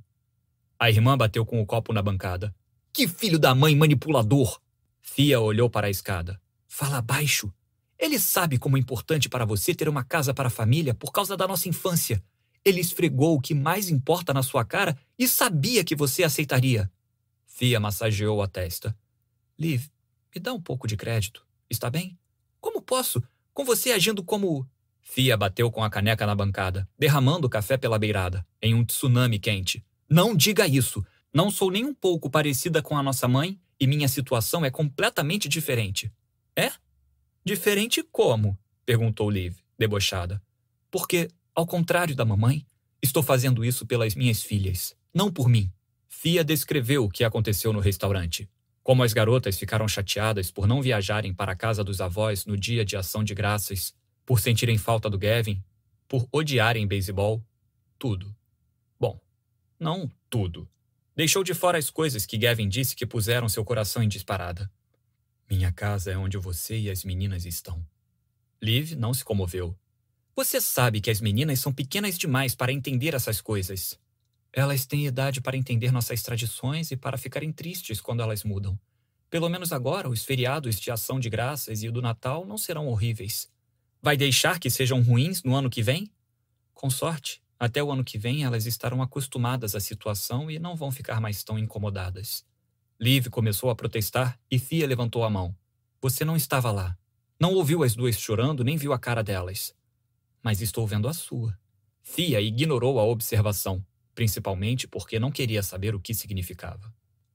A 0.78 0.90
irmã 0.90 1.16
bateu 1.16 1.44
com 1.44 1.60
o 1.60 1.66
copo 1.66 1.92
na 1.92 2.00
bancada. 2.00 2.54
Que 2.92 3.06
filho 3.06 3.38
da 3.38 3.54
mãe 3.54 3.76
manipulador! 3.76 4.60
Fia 5.02 5.40
olhou 5.40 5.68
para 5.68 5.88
a 5.88 5.90
escada. 5.90 6.40
Fala 6.66 7.02
baixo, 7.02 7.52
ele 7.98 8.18
sabe 8.18 8.58
como 8.58 8.76
é 8.76 8.80
importante 8.80 9.28
para 9.28 9.44
você 9.44 9.74
ter 9.74 9.88
uma 9.88 10.04
casa 10.04 10.34
para 10.34 10.48
a 10.48 10.50
família 10.50 10.94
por 10.94 11.10
causa 11.10 11.36
da 11.36 11.48
nossa 11.48 11.68
infância. 11.68 12.22
Ele 12.64 12.80
esfregou 12.80 13.36
o 13.36 13.40
que 13.40 13.54
mais 13.54 13.88
importa 13.88 14.34
na 14.34 14.42
sua 14.42 14.64
cara 14.64 14.96
e 15.18 15.26
sabia 15.26 15.84
que 15.84 15.94
você 15.94 16.22
aceitaria. 16.22 16.90
Fia 17.46 17.80
massageou 17.80 18.42
a 18.42 18.48
testa. 18.48 18.96
Liv, 19.58 19.86
me 20.34 20.40
dá 20.40 20.52
um 20.52 20.60
pouco 20.60 20.86
de 20.86 20.96
crédito, 20.96 21.46
está 21.70 21.88
bem? 21.88 22.18
Como 22.60 22.82
posso? 22.82 23.22
Com 23.54 23.64
você 23.64 23.92
agindo 23.92 24.22
como. 24.22 24.68
Fia 25.00 25.36
bateu 25.36 25.70
com 25.70 25.82
a 25.82 25.88
caneca 25.88 26.26
na 26.26 26.34
bancada, 26.34 26.86
derramando 26.98 27.46
o 27.46 27.50
café 27.50 27.76
pela 27.76 27.98
beirada, 27.98 28.46
em 28.60 28.74
um 28.74 28.84
tsunami 28.84 29.38
quente. 29.38 29.84
Não 30.08 30.36
diga 30.36 30.66
isso! 30.66 31.04
Não 31.32 31.50
sou 31.50 31.70
nem 31.70 31.84
um 31.84 31.94
pouco 31.94 32.28
parecida 32.28 32.82
com 32.82 32.96
a 32.96 33.02
nossa 33.02 33.28
mãe 33.28 33.60
e 33.78 33.86
minha 33.86 34.08
situação 34.08 34.64
é 34.64 34.70
completamente 34.70 35.48
diferente. 35.48 36.10
Diferente 37.46 38.02
como? 38.02 38.58
perguntou 38.84 39.30
Liv, 39.30 39.58
debochada. 39.78 40.42
Porque, 40.90 41.28
ao 41.54 41.64
contrário 41.64 42.16
da 42.16 42.24
mamãe, 42.24 42.66
estou 43.00 43.22
fazendo 43.22 43.64
isso 43.64 43.86
pelas 43.86 44.16
minhas 44.16 44.42
filhas, 44.42 44.96
não 45.14 45.32
por 45.32 45.48
mim. 45.48 45.70
Fia 46.08 46.42
descreveu 46.42 47.04
o 47.04 47.08
que 47.08 47.22
aconteceu 47.22 47.72
no 47.72 47.78
restaurante. 47.78 48.50
Como 48.82 49.04
as 49.04 49.12
garotas 49.12 49.56
ficaram 49.56 49.86
chateadas 49.86 50.50
por 50.50 50.66
não 50.66 50.82
viajarem 50.82 51.32
para 51.32 51.52
a 51.52 51.56
casa 51.56 51.84
dos 51.84 52.00
avós 52.00 52.44
no 52.46 52.56
dia 52.56 52.84
de 52.84 52.96
ação 52.96 53.22
de 53.22 53.32
graças, 53.32 53.94
por 54.24 54.40
sentirem 54.40 54.76
falta 54.76 55.08
do 55.08 55.16
Gavin, 55.16 55.62
por 56.08 56.26
odiarem 56.32 56.84
beisebol, 56.84 57.44
tudo. 57.96 58.34
Bom, 58.98 59.20
não 59.78 60.10
tudo. 60.28 60.68
Deixou 61.14 61.44
de 61.44 61.54
fora 61.54 61.78
as 61.78 61.90
coisas 61.90 62.26
que 62.26 62.38
Gavin 62.38 62.68
disse 62.68 62.96
que 62.96 63.06
puseram 63.06 63.48
seu 63.48 63.64
coração 63.64 64.02
em 64.02 64.08
disparada. 64.08 64.68
Minha 65.48 65.70
casa 65.70 66.10
é 66.10 66.18
onde 66.18 66.36
você 66.38 66.76
e 66.76 66.90
as 66.90 67.04
meninas 67.04 67.46
estão. 67.46 67.84
Liv 68.60 68.94
não 68.96 69.14
se 69.14 69.24
comoveu. 69.24 69.78
Você 70.34 70.60
sabe 70.60 71.00
que 71.00 71.10
as 71.10 71.20
meninas 71.20 71.60
são 71.60 71.72
pequenas 71.72 72.18
demais 72.18 72.54
para 72.54 72.72
entender 72.72 73.14
essas 73.14 73.40
coisas. 73.40 73.98
Elas 74.52 74.86
têm 74.86 75.06
idade 75.06 75.40
para 75.40 75.56
entender 75.56 75.92
nossas 75.92 76.22
tradições 76.22 76.90
e 76.90 76.96
para 76.96 77.16
ficarem 77.16 77.52
tristes 77.52 78.00
quando 78.00 78.22
elas 78.22 78.42
mudam. 78.42 78.78
Pelo 79.30 79.48
menos 79.48 79.72
agora, 79.72 80.08
os 80.08 80.24
feriados 80.24 80.80
de 80.80 80.90
ação 80.90 81.20
de 81.20 81.30
graças 81.30 81.82
e 81.82 81.88
o 81.88 81.92
do 81.92 82.02
Natal 82.02 82.44
não 82.44 82.58
serão 82.58 82.88
horríveis. 82.88 83.48
Vai 84.02 84.16
deixar 84.16 84.58
que 84.58 84.70
sejam 84.70 85.02
ruins 85.02 85.42
no 85.42 85.54
ano 85.54 85.70
que 85.70 85.82
vem? 85.82 86.10
Com 86.74 86.90
sorte, 86.90 87.42
até 87.58 87.82
o 87.82 87.90
ano 87.90 88.04
que 88.04 88.18
vem 88.18 88.44
elas 88.44 88.66
estarão 88.66 89.00
acostumadas 89.00 89.74
à 89.74 89.80
situação 89.80 90.50
e 90.50 90.58
não 90.58 90.74
vão 90.76 90.90
ficar 90.90 91.20
mais 91.20 91.44
tão 91.44 91.58
incomodadas. 91.58 92.44
Liv 92.98 93.28
começou 93.28 93.68
a 93.68 93.74
protestar 93.74 94.40
e 94.50 94.58
Fia 94.58 94.86
levantou 94.86 95.22
a 95.22 95.28
mão. 95.28 95.54
Você 96.00 96.24
não 96.24 96.34
estava 96.34 96.72
lá. 96.72 96.96
Não 97.38 97.52
ouviu 97.52 97.82
as 97.82 97.94
duas 97.94 98.18
chorando 98.18 98.64
nem 98.64 98.78
viu 98.78 98.92
a 98.94 98.98
cara 98.98 99.22
delas. 99.22 99.74
Mas 100.42 100.62
estou 100.62 100.86
vendo 100.86 101.06
a 101.06 101.12
sua. 101.12 101.58
Fia 102.02 102.40
ignorou 102.40 102.98
a 102.98 103.04
observação, 103.04 103.84
principalmente 104.14 104.88
porque 104.88 105.18
não 105.18 105.30
queria 105.30 105.62
saber 105.62 105.94
o 105.94 106.00
que 106.00 106.14
significava. 106.14 106.90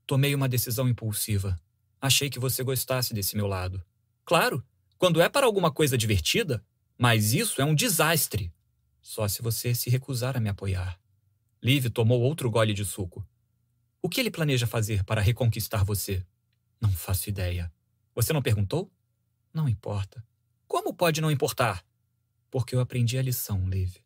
Tomei 0.08 0.34
uma 0.34 0.50
decisão 0.50 0.90
impulsiva. 0.90 1.60
Achei 2.02 2.28
que 2.28 2.40
você 2.40 2.64
gostasse 2.64 3.14
desse 3.14 3.36
meu 3.36 3.46
lado. 3.46 3.84
Claro, 4.26 4.66
quando 4.98 5.22
é 5.22 5.30
para 5.30 5.46
alguma 5.46 5.72
coisa 5.72 5.96
divertida, 5.96 6.66
mas 6.98 7.34
isso 7.34 7.62
é 7.62 7.66
um 7.66 7.76
desastre. 7.76 8.52
Só 9.00 9.28
se 9.28 9.44
você 9.44 9.76
se 9.76 9.92
recusar 9.92 10.36
a 10.36 10.40
me 10.40 10.50
apoiar. 10.50 11.00
Liv 11.62 11.90
tomou 11.90 12.20
outro 12.22 12.50
gole 12.50 12.74
de 12.74 12.84
suco. 12.84 13.24
O 14.04 14.10
que 14.10 14.20
ele 14.20 14.32
planeja 14.32 14.66
fazer 14.66 15.04
para 15.04 15.22
reconquistar 15.22 15.86
você? 15.86 16.26
Não 16.80 16.92
faço 16.92 17.30
ideia. 17.30 17.72
Você 18.16 18.34
não 18.34 18.42
perguntou? 18.42 18.92
Não 19.54 19.70
importa. 19.70 20.26
Como 20.68 20.94
pode 20.94 21.22
não 21.22 21.30
importar? 21.30 21.86
Porque 22.50 22.74
eu 22.74 22.80
aprendi 22.80 23.18
a 23.18 23.22
lição, 23.22 23.70
Liv. 23.70 23.98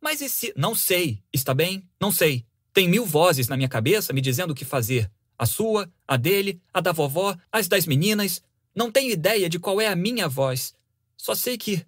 Mas 0.00 0.20
e 0.20 0.28
se. 0.28 0.52
Não 0.56 0.74
sei, 0.74 1.22
está 1.32 1.52
bem? 1.52 1.86
Não 2.00 2.10
sei. 2.10 2.46
Tem 2.72 2.88
mil 2.88 3.04
vozes 3.04 3.46
na 3.46 3.56
minha 3.56 3.68
cabeça 3.68 4.12
me 4.12 4.20
dizendo 4.20 4.52
o 4.52 4.54
que 4.54 4.64
fazer. 4.64 5.10
A 5.38 5.44
sua, 5.44 5.92
a 6.08 6.16
dele, 6.16 6.60
a 6.72 6.80
da 6.80 6.92
vovó, 6.92 7.36
as 7.52 7.68
das 7.68 7.86
meninas. 7.86 8.42
Não 8.74 8.90
tenho 8.90 9.12
ideia 9.12 9.48
de 9.48 9.58
qual 9.58 9.80
é 9.80 9.88
a 9.88 9.96
minha 9.96 10.28
voz. 10.28 10.74
Só 11.16 11.34
sei 11.34 11.58
que. 11.58 11.86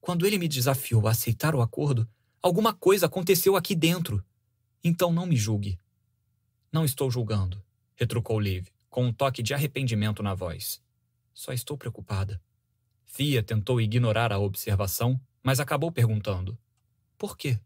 Quando 0.00 0.26
ele 0.26 0.38
me 0.38 0.48
desafiou 0.48 1.06
a 1.06 1.12
aceitar 1.12 1.54
o 1.54 1.60
acordo, 1.60 2.08
alguma 2.42 2.72
coisa 2.72 3.06
aconteceu 3.06 3.56
aqui 3.56 3.74
dentro. 3.74 4.24
Então 4.82 5.12
não 5.12 5.26
me 5.26 5.36
julgue. 5.36 5.78
Não 6.70 6.84
estou 6.84 7.10
julgando, 7.10 7.62
retrucou 7.96 8.38
Liv, 8.38 8.68
com 8.90 9.06
um 9.06 9.12
toque 9.12 9.42
de 9.42 9.54
arrependimento 9.54 10.22
na 10.22 10.34
voz. 10.34 10.82
Só 11.32 11.52
estou 11.52 11.78
preocupada. 11.78 12.40
Fia 13.06 13.42
tentou 13.42 13.80
ignorar 13.80 14.32
a 14.32 14.38
observação, 14.38 15.18
mas 15.42 15.60
acabou 15.60 15.90
perguntando: 15.90 16.58
Por 17.16 17.38
quê? 17.38 17.58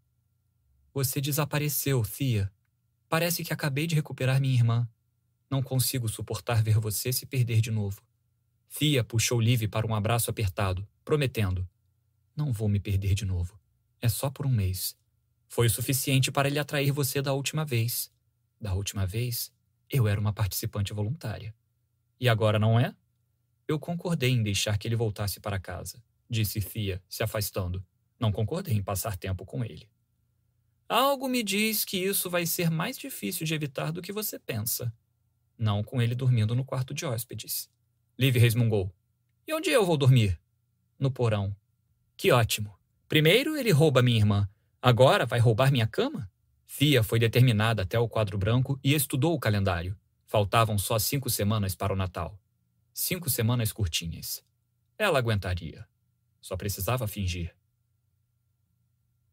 Você 0.94 1.20
desapareceu, 1.20 2.04
Fia. 2.04 2.52
Parece 3.08 3.42
que 3.42 3.52
acabei 3.52 3.86
de 3.88 3.94
recuperar 3.96 4.40
minha 4.40 4.54
irmã. 4.54 4.88
Não 5.50 5.62
consigo 5.62 6.08
suportar 6.08 6.62
ver 6.62 6.78
você 6.78 7.12
se 7.12 7.26
perder 7.26 7.60
de 7.60 7.70
novo. 7.70 8.00
Fia 8.68 9.02
puxou 9.02 9.40
Liv 9.40 9.66
para 9.68 9.86
um 9.86 9.94
abraço 9.94 10.30
apertado, 10.30 10.86
prometendo: 11.04 11.68
Não 12.36 12.52
vou 12.52 12.68
me 12.68 12.78
perder 12.78 13.14
de 13.14 13.24
novo. 13.24 13.58
É 14.00 14.08
só 14.08 14.30
por 14.30 14.46
um 14.46 14.50
mês. 14.50 14.96
Foi 15.48 15.66
o 15.66 15.70
suficiente 15.70 16.30
para 16.30 16.48
ele 16.48 16.58
atrair 16.58 16.92
você 16.92 17.20
da 17.20 17.32
última 17.32 17.64
vez. 17.64 18.12
Da 18.62 18.74
última 18.74 19.04
vez, 19.04 19.52
eu 19.90 20.06
era 20.06 20.20
uma 20.20 20.32
participante 20.32 20.92
voluntária. 20.92 21.52
E 22.20 22.28
agora 22.28 22.58
não 22.58 22.78
é? 22.78 22.94
Eu 23.66 23.78
concordei 23.78 24.30
em 24.30 24.42
deixar 24.42 24.78
que 24.78 24.86
ele 24.86 24.94
voltasse 24.94 25.40
para 25.40 25.58
casa, 25.58 26.00
disse 26.30 26.60
Fia, 26.60 27.02
se 27.08 27.24
afastando. 27.24 27.84
Não 28.20 28.30
concordei 28.30 28.74
em 28.74 28.82
passar 28.82 29.16
tempo 29.16 29.44
com 29.44 29.64
ele. 29.64 29.90
Algo 30.88 31.28
me 31.28 31.42
diz 31.42 31.84
que 31.84 31.96
isso 31.96 32.30
vai 32.30 32.46
ser 32.46 32.70
mais 32.70 32.96
difícil 32.96 33.44
de 33.44 33.54
evitar 33.54 33.90
do 33.90 34.00
que 34.00 34.12
você 34.12 34.38
pensa. 34.38 34.94
Não 35.58 35.82
com 35.82 36.00
ele 36.00 36.14
dormindo 36.14 36.54
no 36.54 36.64
quarto 36.64 36.94
de 36.94 37.04
hóspedes. 37.04 37.68
Liv 38.16 38.36
resmungou. 38.36 38.94
E 39.46 39.52
onde 39.52 39.70
eu 39.70 39.84
vou 39.84 39.96
dormir? 39.96 40.40
No 40.98 41.10
porão. 41.10 41.54
Que 42.16 42.30
ótimo. 42.30 42.78
Primeiro 43.08 43.56
ele 43.56 43.72
rouba 43.72 44.02
minha 44.02 44.18
irmã, 44.18 44.48
Agora 44.84 45.24
vai 45.24 45.38
roubar 45.38 45.70
minha 45.70 45.86
cama? 45.86 46.28
Fia 46.74 47.02
foi 47.02 47.18
determinada 47.18 47.82
até 47.82 47.98
o 47.98 48.08
quadro 48.08 48.38
branco 48.38 48.80
e 48.82 48.94
estudou 48.94 49.34
o 49.34 49.38
calendário. 49.38 49.94
Faltavam 50.26 50.78
só 50.78 50.98
cinco 50.98 51.28
semanas 51.28 51.74
para 51.74 51.92
o 51.92 51.96
Natal. 51.96 52.40
Cinco 52.94 53.28
semanas 53.28 53.70
curtinhas. 53.70 54.42
Ela 54.96 55.18
aguentaria. 55.18 55.86
Só 56.40 56.56
precisava 56.56 57.06
fingir. 57.06 57.54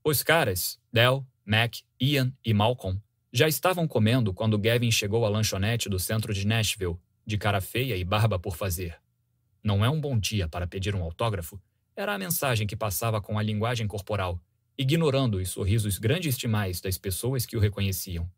Os 0.03 0.21
caras, 0.21 0.77
Del, 0.91 1.25
Mac, 1.45 1.77
Ian 1.97 2.33
e 2.43 2.53
Malcolm, 2.53 3.01
já 3.31 3.47
estavam 3.47 3.87
comendo 3.87 4.33
quando 4.33 4.59
Gavin 4.59 4.91
chegou 4.91 5.25
à 5.25 5.29
lanchonete 5.29 5.87
do 5.87 5.97
centro 5.97 6.33
de 6.33 6.45
Nashville, 6.45 6.99
de 7.25 7.37
cara 7.37 7.61
feia 7.61 7.95
e 7.95 8.03
barba 8.03 8.37
por 8.37 8.57
fazer. 8.57 8.99
Não 9.63 9.85
é 9.85 9.89
um 9.89 10.01
bom 10.01 10.19
dia 10.19 10.49
para 10.49 10.67
pedir 10.67 10.93
um 10.93 11.01
autógrafo, 11.01 11.57
era 11.95 12.13
a 12.13 12.19
mensagem 12.19 12.67
que 12.67 12.75
passava 12.75 13.21
com 13.21 13.39
a 13.39 13.43
linguagem 13.43 13.87
corporal, 13.87 14.41
ignorando 14.80 15.40
os 15.40 15.49
sorrisos 15.49 15.98
grandes 15.98 16.38
demais 16.38 16.80
das 16.80 16.98
pessoas 16.98 17.45
que 17.45 17.58
o 17.58 17.59
reconheciam. 17.59 18.32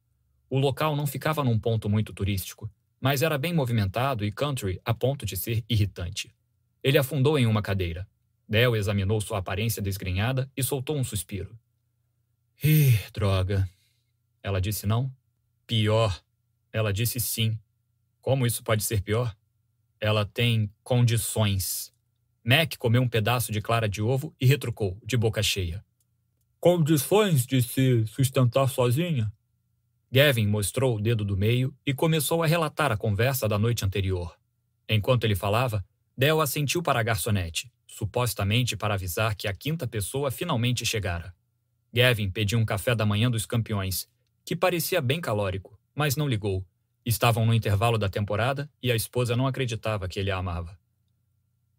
O 0.50 0.58
local 0.58 0.96
não 0.96 1.06
ficava 1.06 1.44
num 1.44 1.60
ponto 1.60 1.88
muito 1.88 2.12
turístico, 2.12 2.68
mas 3.00 3.22
era 3.22 3.38
bem 3.38 3.54
movimentado 3.54 4.26
e 4.26 4.32
country 4.32 4.82
a 4.84 4.92
ponto 4.92 5.24
de 5.24 5.38
ser 5.38 5.64
irritante. 5.70 6.34
Ele 6.84 6.98
afundou 6.98 7.38
em 7.38 7.46
uma 7.46 7.62
cadeira. 7.62 8.10
Del 8.50 8.76
examinou 8.76 9.22
sua 9.22 9.38
aparência 9.38 9.84
desgrenhada 9.84 10.52
e 10.58 10.64
soltou 10.64 10.98
um 10.98 11.04
suspiro. 11.04 11.56
Ih, 12.64 13.00
droga. 13.14 13.70
Ela 14.42 14.60
disse 14.60 14.88
não? 14.88 15.14
Pior. 15.68 16.24
Ela 16.74 16.92
disse 16.92 17.20
sim. 17.20 17.58
Como 18.20 18.48
isso 18.48 18.64
pode 18.64 18.84
ser 18.84 19.02
pior? 19.02 19.38
Ela 20.00 20.26
tem 20.26 20.72
condições. 20.84 21.94
Mac 22.44 22.78
comeu 22.80 23.04
um 23.04 23.08
pedaço 23.08 23.52
de 23.52 23.62
clara 23.62 23.88
de 23.88 24.02
ovo 24.02 24.36
e 24.42 24.48
retrucou, 24.48 25.00
de 25.06 25.16
boca 25.16 25.44
cheia 25.44 25.86
condições 26.62 27.48
de 27.48 27.60
se 27.64 28.06
sustentar 28.06 28.70
sozinha? 28.70 29.34
Gavin 30.12 30.46
mostrou 30.46 30.96
o 30.96 31.02
dedo 31.02 31.26
do 31.26 31.36
meio 31.36 31.76
e 31.84 31.92
começou 31.92 32.44
a 32.44 32.46
relatar 32.46 32.92
a 32.92 32.98
conversa 32.98 33.50
da 33.50 33.58
noite 33.58 33.84
anterior. 33.84 34.38
Enquanto 34.88 35.24
ele 35.24 35.36
falava, 35.36 35.84
Del 36.16 36.40
assentiu 36.40 36.84
para 36.84 37.00
a 37.00 37.04
garçonete, 37.04 37.72
supostamente 37.88 38.78
para 38.78 38.94
avisar 38.94 39.34
que 39.34 39.48
a 39.48 39.54
quinta 39.56 39.88
pessoa 39.88 40.30
finalmente 40.30 40.86
chegara. 40.86 41.34
Gavin 41.92 42.30
pediu 42.30 42.60
um 42.60 42.66
café 42.66 42.94
da 42.94 43.08
manhã 43.08 43.32
dos 43.32 43.48
campeões, 43.48 44.08
que 44.46 44.56
parecia 44.56 45.02
bem 45.02 45.20
calórico, 45.20 45.80
mas 45.96 46.16
não 46.16 46.28
ligou. 46.28 46.64
Estavam 47.04 47.44
no 47.44 47.56
intervalo 47.56 47.98
da 47.98 48.08
temporada 48.08 48.70
e 48.84 48.92
a 48.92 48.96
esposa 48.96 49.36
não 49.36 49.48
acreditava 49.48 50.08
que 50.08 50.20
ele 50.20 50.30
a 50.30 50.38
amava. 50.38 50.78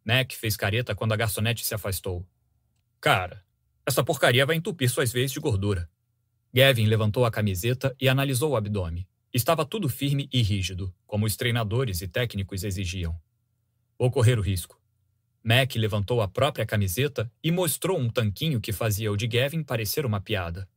Mac 0.04 0.32
fez 0.32 0.56
careta 0.56 0.92
quando 0.92 1.12
a 1.12 1.16
garçonete 1.16 1.64
se 1.64 1.72
afastou. 1.72 2.26
Cara, 3.00 3.44
essa 3.86 4.04
porcaria 4.04 4.46
vai 4.46 4.56
entupir 4.56 4.88
suas 4.88 5.12
veias 5.12 5.32
de 5.32 5.40
gordura. 5.40 5.90
Gavin 6.54 6.86
levantou 6.86 7.24
a 7.24 7.30
camiseta 7.30 7.94
e 8.00 8.08
analisou 8.08 8.52
o 8.52 8.56
abdômen. 8.56 9.06
Estava 9.32 9.64
tudo 9.64 9.88
firme 9.88 10.28
e 10.32 10.42
rígido, 10.42 10.94
como 11.06 11.24
os 11.26 11.36
treinadores 11.36 12.02
e 12.02 12.08
técnicos 12.08 12.62
exigiam. 12.62 13.18
Vou 13.98 14.10
correr 14.10 14.38
o 14.38 14.42
risco. 14.42 14.80
Mac 15.42 15.74
levantou 15.74 16.20
a 16.20 16.28
própria 16.28 16.64
camiseta 16.64 17.30
e 17.42 17.50
mostrou 17.50 17.98
um 17.98 18.08
tanquinho 18.08 18.60
que 18.60 18.72
fazia 18.72 19.10
o 19.10 19.16
de 19.16 19.26
Gavin 19.26 19.64
parecer 19.64 20.06
uma 20.06 20.20
piada. 20.20 20.68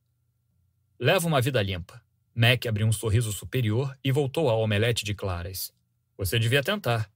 Leva 0.99 1.27
uma 1.27 1.41
vida 1.41 1.61
limpa. 1.61 2.01
Mac 2.33 2.65
abriu 2.65 2.87
um 2.87 2.91
sorriso 2.91 3.31
superior 3.31 3.95
e 4.03 4.11
voltou 4.11 4.49
ao 4.49 4.61
omelete 4.61 5.05
de 5.05 5.13
claras. 5.13 5.71
Você 6.17 6.39
devia 6.39 6.63
tentar. 6.63 7.11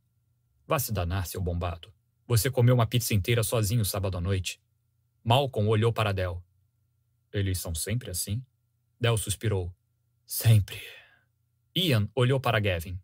Vá 0.68 0.78
se 0.78 0.92
danar, 0.94 1.26
seu 1.26 1.42
bombado. 1.42 1.92
Você 2.28 2.52
comeu 2.52 2.76
uma 2.76 2.86
pizza 2.86 3.14
inteira 3.14 3.42
sozinho 3.42 3.84
sábado 3.84 4.18
à 4.18 4.22
noite. 4.22 4.62
Malcolm 5.24 5.70
olhou 5.70 5.92
para 5.92 6.14
Del. 6.14 6.44
Eles 7.32 7.60
são 7.60 7.76
sempre 7.76 8.10
assim? 8.10 8.44
Del 9.00 9.18
suspirou. 9.18 9.74
Sempre. 10.26 10.82
Ian 11.76 12.10
olhou 12.16 12.40
para 12.40 12.60
Gavin. 12.60 13.00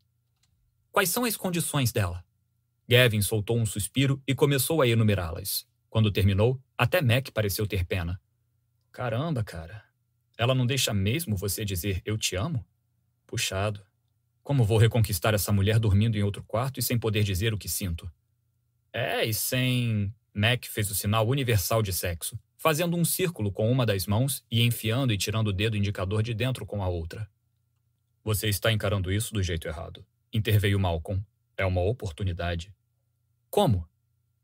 Quais 0.91 1.09
são 1.09 1.25
as 1.25 1.37
condições 1.37 1.91
dela? 1.91 2.25
Gavin 2.87 3.21
soltou 3.21 3.57
um 3.57 3.65
suspiro 3.65 4.21
e 4.27 4.35
começou 4.35 4.81
a 4.81 4.87
enumerá-las. 4.87 5.67
Quando 5.89 6.11
terminou, 6.11 6.61
até 6.77 7.01
Mac 7.01 7.29
pareceu 7.31 7.65
ter 7.65 7.85
pena. 7.85 8.21
Caramba, 8.91 9.43
cara. 9.43 9.83
Ela 10.37 10.53
não 10.53 10.65
deixa 10.65 10.93
mesmo 10.93 11.35
você 11.35 11.63
dizer 11.63 12.01
eu 12.05 12.17
te 12.17 12.35
amo? 12.35 12.65
Puxado. 13.25 13.85
Como 14.43 14.63
vou 14.63 14.77
reconquistar 14.77 15.33
essa 15.33 15.51
mulher 15.51 15.79
dormindo 15.79 16.17
em 16.17 16.23
outro 16.23 16.43
quarto 16.43 16.79
e 16.79 16.83
sem 16.83 16.99
poder 16.99 17.23
dizer 17.23 17.53
o 17.53 17.57
que 17.57 17.67
sinto? 17.67 18.11
É, 18.93 19.25
e 19.25 19.33
sem. 19.33 20.13
Mac 20.35 20.65
fez 20.65 20.91
o 20.91 20.95
sinal 20.95 21.25
universal 21.25 21.81
de 21.81 21.93
sexo, 21.93 22.37
fazendo 22.57 22.97
um 22.97 23.05
círculo 23.05 23.53
com 23.53 23.71
uma 23.71 23.85
das 23.85 24.05
mãos 24.05 24.43
e 24.51 24.63
enfiando 24.63 25.13
e 25.13 25.17
tirando 25.17 25.47
o 25.47 25.53
dedo 25.53 25.77
indicador 25.77 26.21
de 26.21 26.33
dentro 26.33 26.65
com 26.65 26.83
a 26.83 26.89
outra. 26.89 27.29
Você 28.21 28.49
está 28.49 28.69
encarando 28.69 29.13
isso 29.13 29.33
do 29.33 29.41
jeito 29.41 29.65
errado, 29.65 30.05
interveio 30.33 30.77
Malcolm. 30.77 31.23
É 31.55 31.65
uma 31.65 31.79
oportunidade. 31.79 32.73
Como? 33.49 33.87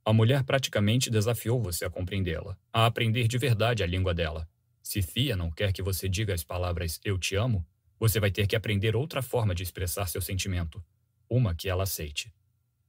A 0.05 0.13
mulher 0.13 0.45
praticamente 0.45 1.09
desafiou 1.09 1.61
você 1.61 1.83
a 1.83 1.89
compreendê-la, 1.89 2.57
a 2.71 2.85
aprender 2.85 3.27
de 3.27 3.37
verdade 3.37 3.83
a 3.83 3.87
língua 3.87 4.13
dela. 4.13 4.47
Se 4.81 5.01
Fia 5.01 5.35
não 5.35 5.51
quer 5.51 5.73
que 5.73 5.83
você 5.83 6.07
diga 6.07 6.33
as 6.33 6.43
palavras 6.43 7.01
eu 7.03 7.17
te 7.17 7.35
amo, 7.35 7.67
você 7.99 8.17
vai 8.17 8.31
ter 8.31 8.47
que 8.47 8.55
aprender 8.55 8.95
outra 8.95 9.21
forma 9.21 9.53
de 9.53 9.61
expressar 9.61 10.07
seu 10.07 10.21
sentimento, 10.21 10.81
uma 11.29 11.53
que 11.53 11.67
ela 11.67 11.83
aceite. 11.83 12.33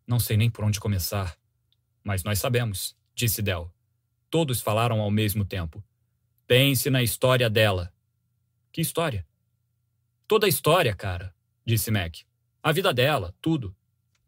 Não 0.06 0.20
sei 0.20 0.36
nem 0.36 0.48
por 0.48 0.64
onde 0.64 0.78
começar, 0.78 1.36
mas 2.04 2.24
nós 2.24 2.38
sabemos, 2.38 2.96
disse 3.14 3.42
Del. 3.42 3.72
Todos 4.30 4.60
falaram 4.60 5.00
ao 5.00 5.10
mesmo 5.10 5.44
tempo. 5.44 5.84
Pense 6.46 6.90
na 6.90 7.02
história 7.02 7.48
dela. 7.48 7.92
Que 8.72 8.80
história? 8.80 9.26
Toda 10.26 10.46
a 10.46 10.48
história, 10.48 10.94
cara, 10.94 11.34
disse 11.64 11.90
Mac. 11.90 12.16
A 12.62 12.72
vida 12.72 12.92
dela, 12.92 13.34
tudo. 13.40 13.76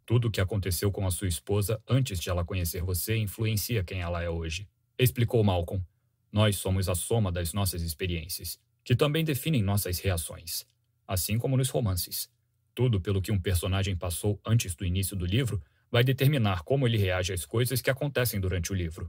Tudo 0.04 0.28
o 0.28 0.30
que 0.30 0.40
aconteceu 0.40 0.92
com 0.92 1.06
a 1.06 1.10
sua 1.10 1.28
esposa 1.28 1.82
antes 1.88 2.20
de 2.20 2.28
ela 2.28 2.44
conhecer 2.44 2.82
você 2.82 3.16
influencia 3.16 3.82
quem 3.82 4.02
ela 4.02 4.22
é 4.22 4.28
hoje, 4.28 4.68
explicou 4.98 5.42
Malcolm. 5.42 5.82
Nós 6.30 6.56
somos 6.56 6.88
a 6.88 6.94
soma 6.94 7.32
das 7.32 7.52
nossas 7.54 7.80
experiências, 7.80 8.60
que 8.84 8.94
também 8.94 9.24
definem 9.24 9.62
nossas 9.62 9.98
reações, 9.98 10.66
assim 11.08 11.38
como 11.38 11.56
nos 11.56 11.70
romances. 11.70 12.30
Tudo 12.74 13.00
pelo 13.00 13.22
que 13.22 13.32
um 13.32 13.40
personagem 13.40 13.96
passou 13.96 14.38
antes 14.44 14.74
do 14.74 14.84
início 14.84 15.16
do 15.16 15.24
livro 15.24 15.62
vai 15.94 16.02
determinar 16.02 16.64
como 16.64 16.88
ele 16.88 16.98
reage 16.98 17.32
às 17.32 17.46
coisas 17.46 17.80
que 17.80 17.88
acontecem 17.88 18.40
durante 18.40 18.72
o 18.72 18.74
livro. 18.74 19.08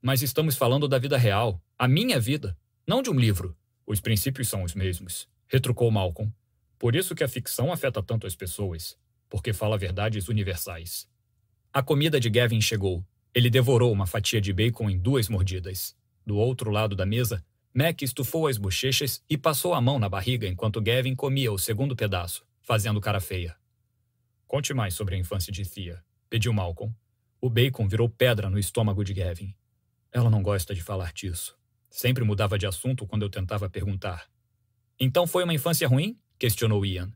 Mas 0.00 0.22
estamos 0.22 0.54
falando 0.54 0.86
da 0.86 1.00
vida 1.00 1.18
real, 1.18 1.60
a 1.76 1.88
minha 1.88 2.20
vida, 2.20 2.56
não 2.86 3.02
de 3.02 3.10
um 3.10 3.18
livro. 3.18 3.56
Os 3.84 4.00
princípios 4.00 4.46
são 4.46 4.62
os 4.62 4.72
mesmos, 4.72 5.28
retrucou 5.48 5.90
Malcolm. 5.90 6.32
Por 6.78 6.94
isso 6.94 7.12
que 7.12 7.24
a 7.24 7.28
ficção 7.28 7.72
afeta 7.72 8.00
tanto 8.04 8.24
as 8.24 8.36
pessoas, 8.36 8.96
porque 9.28 9.52
fala 9.52 9.76
verdades 9.76 10.28
universais. 10.28 11.08
A 11.72 11.82
comida 11.82 12.20
de 12.20 12.30
Gavin 12.30 12.60
chegou. 12.60 13.04
Ele 13.34 13.50
devorou 13.50 13.92
uma 13.92 14.06
fatia 14.06 14.40
de 14.40 14.52
bacon 14.52 14.88
em 14.88 15.00
duas 15.00 15.28
mordidas. 15.28 15.96
Do 16.24 16.36
outro 16.36 16.70
lado 16.70 16.94
da 16.94 17.04
mesa, 17.04 17.44
Mac 17.74 18.00
estufou 18.00 18.46
as 18.46 18.58
bochechas 18.58 19.24
e 19.28 19.36
passou 19.36 19.74
a 19.74 19.80
mão 19.80 19.98
na 19.98 20.08
barriga 20.08 20.46
enquanto 20.46 20.80
Gavin 20.80 21.16
comia 21.16 21.50
o 21.52 21.58
segundo 21.58 21.96
pedaço, 21.96 22.46
fazendo 22.62 23.00
cara 23.00 23.18
feia. 23.18 23.56
Conte 24.46 24.72
mais 24.72 24.94
sobre 24.94 25.16
a 25.16 25.18
infância 25.18 25.52
de 25.52 25.68
Thea, 25.68 26.02
pediu 26.30 26.52
Malcolm. 26.52 26.94
O 27.40 27.50
bacon 27.50 27.88
virou 27.88 28.08
pedra 28.08 28.48
no 28.48 28.58
estômago 28.58 29.04
de 29.04 29.12
Gavin. 29.12 29.52
Ela 30.12 30.30
não 30.30 30.40
gosta 30.40 30.72
de 30.72 30.82
falar 30.82 31.12
disso. 31.12 31.58
Sempre 31.90 32.22
mudava 32.22 32.56
de 32.56 32.66
assunto 32.66 33.06
quando 33.06 33.22
eu 33.22 33.30
tentava 33.30 33.68
perguntar. 33.68 34.30
Então 35.00 35.26
foi 35.26 35.42
uma 35.42 35.52
infância 35.52 35.88
ruim? 35.88 36.16
questionou 36.38 36.86
Ian. 36.86 37.12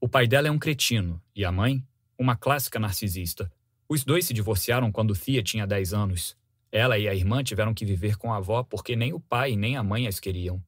O 0.00 0.08
pai 0.08 0.26
dela 0.26 0.48
é 0.48 0.50
um 0.50 0.58
cretino 0.58 1.22
e 1.34 1.44
a 1.44 1.52
mãe, 1.52 1.86
uma 2.18 2.36
clássica 2.36 2.80
narcisista. 2.80 3.50
Os 3.88 4.04
dois 4.04 4.26
se 4.26 4.34
divorciaram 4.34 4.90
quando 4.90 5.14
Thea 5.14 5.42
tinha 5.42 5.66
10 5.66 5.94
anos. 5.94 6.36
Ela 6.72 6.98
e 6.98 7.08
a 7.08 7.14
irmã 7.14 7.44
tiveram 7.44 7.72
que 7.72 7.84
viver 7.84 8.16
com 8.16 8.32
a 8.32 8.38
avó 8.38 8.64
porque 8.64 8.96
nem 8.96 9.12
o 9.12 9.20
pai 9.20 9.54
nem 9.54 9.76
a 9.76 9.84
mãe 9.84 10.08
as 10.08 10.18
queriam. 10.18 10.62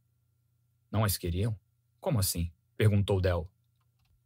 Não 0.93 1.05
as 1.05 1.19
queriam? 1.19 1.59
Como 2.01 2.21
assim? 2.21 2.53
perguntou 2.77 3.21
Del. 3.21 3.51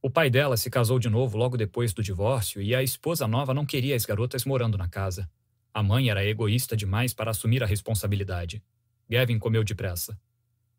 O 0.04 0.10
pai 0.10 0.28
dela 0.28 0.56
se 0.56 0.68
casou 0.68 0.98
de 0.98 1.08
novo 1.08 1.38
logo 1.38 1.56
depois 1.56 1.92
do 1.92 2.02
divórcio 2.02 2.60
e 2.60 2.74
a 2.74 2.82
esposa 2.82 3.28
nova 3.28 3.54
não 3.54 3.64
queria 3.64 3.94
as 3.94 4.04
garotas 4.04 4.44
morando 4.44 4.76
na 4.76 4.88
casa. 4.88 5.30
A 5.72 5.80
mãe 5.80 6.10
era 6.10 6.24
egoísta 6.24 6.76
demais 6.76 7.14
para 7.14 7.30
assumir 7.30 7.62
a 7.62 7.66
responsabilidade. 7.66 8.60
Gavin 9.08 9.38
comeu 9.38 9.62
depressa. 9.62 10.18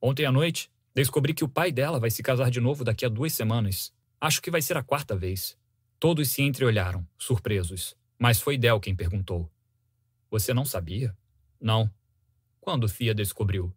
Ontem 0.02 0.26
à 0.26 0.32
noite, 0.32 0.70
descobri 0.94 1.34
que 1.34 1.46
o 1.46 1.48
pai 1.48 1.72
dela 1.72 2.02
vai 2.02 2.12
se 2.12 2.22
casar 2.22 2.52
de 2.52 2.60
novo 2.60 2.84
daqui 2.84 3.06
a 3.06 3.10
duas 3.10 3.32
semanas. 3.34 3.94
Acho 4.20 4.42
que 4.42 4.52
vai 4.52 4.62
ser 4.62 4.76
a 4.76 4.84
quarta 4.84 5.16
vez. 5.16 5.58
Todos 5.98 6.30
se 6.30 6.42
entreolharam, 6.42 7.08
surpresos. 7.18 7.96
Mas 8.20 8.42
foi 8.42 8.58
Del 8.58 8.82
quem 8.82 8.94
perguntou. 8.94 9.50
Você 10.30 10.54
não 10.54 10.66
sabia? 10.66 11.16
Não. 11.62 11.90
Quando 12.60 12.90
Fia 12.90 13.16
descobriu? 13.16 13.74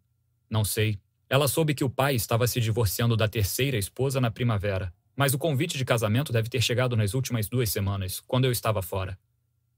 Não 0.49 0.65
sei. 0.65 0.99
Ela 1.29 1.47
soube 1.47 1.73
que 1.73 1.85
o 1.85 1.89
pai 1.89 2.15
estava 2.15 2.45
se 2.47 2.59
divorciando 2.59 3.15
da 3.15 3.29
terceira 3.29 3.77
esposa 3.77 4.19
na 4.19 4.29
primavera, 4.29 4.93
mas 5.17 5.33
o 5.33 5.39
convite 5.39 5.79
de 5.79 5.83
casamento 5.83 6.31
deve 6.31 6.47
ter 6.47 6.61
chegado 6.61 6.95
nas 6.95 7.15
últimas 7.15 7.49
duas 7.49 7.71
semanas, 7.71 8.19
quando 8.19 8.45
eu 8.45 8.51
estava 8.51 8.83
fora. 8.83 9.19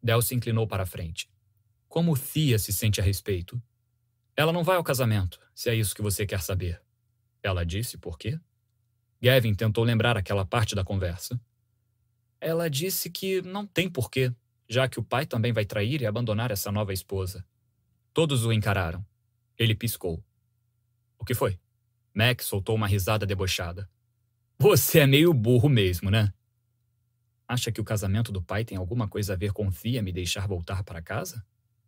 Del 0.03 0.22
se 0.22 0.35
inclinou 0.35 0.68
para 0.68 0.84
a 0.84 0.85
frente. 0.85 1.30
Como 1.88 2.14
Fia 2.14 2.59
se 2.59 2.74
sente 2.74 3.00
a 3.00 3.03
respeito? 3.03 3.59
Ela 4.35 4.51
não 4.51 4.66
vai 4.66 4.76
ao 4.76 4.84
casamento, 4.84 5.40
se 5.56 5.69
é 5.69 5.76
isso 5.76 5.95
que 5.95 6.01
você 6.01 6.26
quer 6.26 6.42
saber. 6.42 6.82
Ela 7.42 7.66
disse 7.66 7.98
por 7.98 8.18
quê? 8.18 8.38
Gavin 9.22 9.56
tentou 9.56 9.85
lembrar 9.85 10.18
aquela 10.18 10.45
parte 10.45 10.76
da 10.76 10.84
conversa. 10.84 11.40
Ela 12.42 12.69
disse 12.69 13.09
que 13.09 13.42
não 13.42 13.66
tem 13.66 13.90
porquê, 13.90 14.34
já 14.68 14.90
que 14.90 15.00
o 15.00 15.03
pai 15.03 15.26
também 15.26 15.53
vai 15.53 15.64
trair 15.64 16.01
e 16.01 16.06
abandonar 16.06 16.51
essa 16.51 16.69
nova 16.69 16.92
esposa. 16.92 17.45
Todos 18.14 18.45
o 18.45 18.51
encararam. 18.51 19.06
Ele 19.58 19.74
piscou. 19.74 20.22
O 21.18 21.24
que 21.24 21.34
foi? 21.34 21.58
Mac 22.14 22.42
soltou 22.42 22.76
uma 22.76 22.88
risada 22.88 23.26
debochada. 23.26 23.90
Você 24.62 25.00
é 25.00 25.08
meio 25.08 25.34
burro 25.34 25.70
mesmo, 25.70 26.12
né? 26.12 26.34
Acha 27.48 27.72
que 27.72 27.80
o 27.80 27.84
casamento 27.84 28.30
do 28.30 28.42
pai 28.42 28.66
tem 28.66 28.78
alguma 28.78 29.08
coisa 29.08 29.32
a 29.32 29.36
ver 29.38 29.54
com 29.54 29.72
Fia 29.72 30.02
me 30.04 30.12
deixar 30.12 30.50
voltar 30.50 30.84
para 30.84 31.02
casa? 31.02 31.42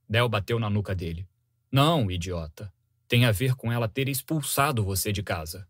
Del 0.08 0.30
bateu 0.30 0.58
na 0.58 0.70
nuca 0.70 0.96
dele. 0.96 1.28
Não, 1.70 2.10
idiota. 2.10 2.74
Tem 3.10 3.26
a 3.26 3.32
ver 3.34 3.56
com 3.56 3.74
ela 3.74 3.90
ter 3.90 4.08
expulsado 4.08 4.86
você 4.86 5.12
de 5.12 5.22
casa. 5.22 5.68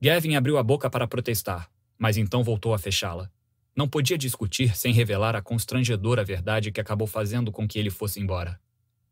Gavin 0.00 0.34
abriu 0.34 0.56
a 0.56 0.62
boca 0.62 0.88
para 0.88 1.06
protestar, 1.06 1.70
mas 1.98 2.16
então 2.16 2.42
voltou 2.42 2.72
a 2.72 2.78
fechá-la. 2.78 3.30
Não 3.76 3.86
podia 3.86 4.16
discutir 4.16 4.74
sem 4.74 4.94
revelar 4.94 5.36
a 5.36 5.42
constrangedora 5.42 6.24
verdade 6.24 6.72
que 6.72 6.80
acabou 6.80 7.06
fazendo 7.06 7.52
com 7.52 7.68
que 7.68 7.78
ele 7.78 7.90
fosse 7.90 8.18
embora. 8.18 8.58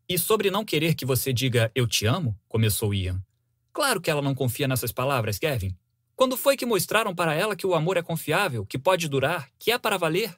E 0.09 0.17
sobre 0.17 0.49
não 0.49 0.65
querer 0.65 0.95
que 0.95 1.05
você 1.05 1.31
diga 1.31 1.71
eu 1.75 1.85
te 1.85 2.07
amo? 2.07 2.35
começou 2.49 2.91
Ian. 2.91 3.23
Claro 3.71 4.01
que 4.01 4.09
ela 4.09 4.21
não 4.21 4.33
confia 4.33 4.67
nessas 4.67 4.91
palavras, 4.91 5.37
Gavin. 5.37 5.77
Quando 6.15 6.37
foi 6.37 6.55
que 6.55 6.65
mostraram 6.65 7.13
para 7.13 7.33
ela 7.33 7.55
que 7.55 7.65
o 7.65 7.73
amor 7.73 7.97
é 7.97 8.03
confiável, 8.03 8.65
que 8.65 8.77
pode 8.77 9.07
durar, 9.07 9.49
que 9.57 9.71
é 9.71 9.77
para 9.77 9.97
valer? 9.97 10.35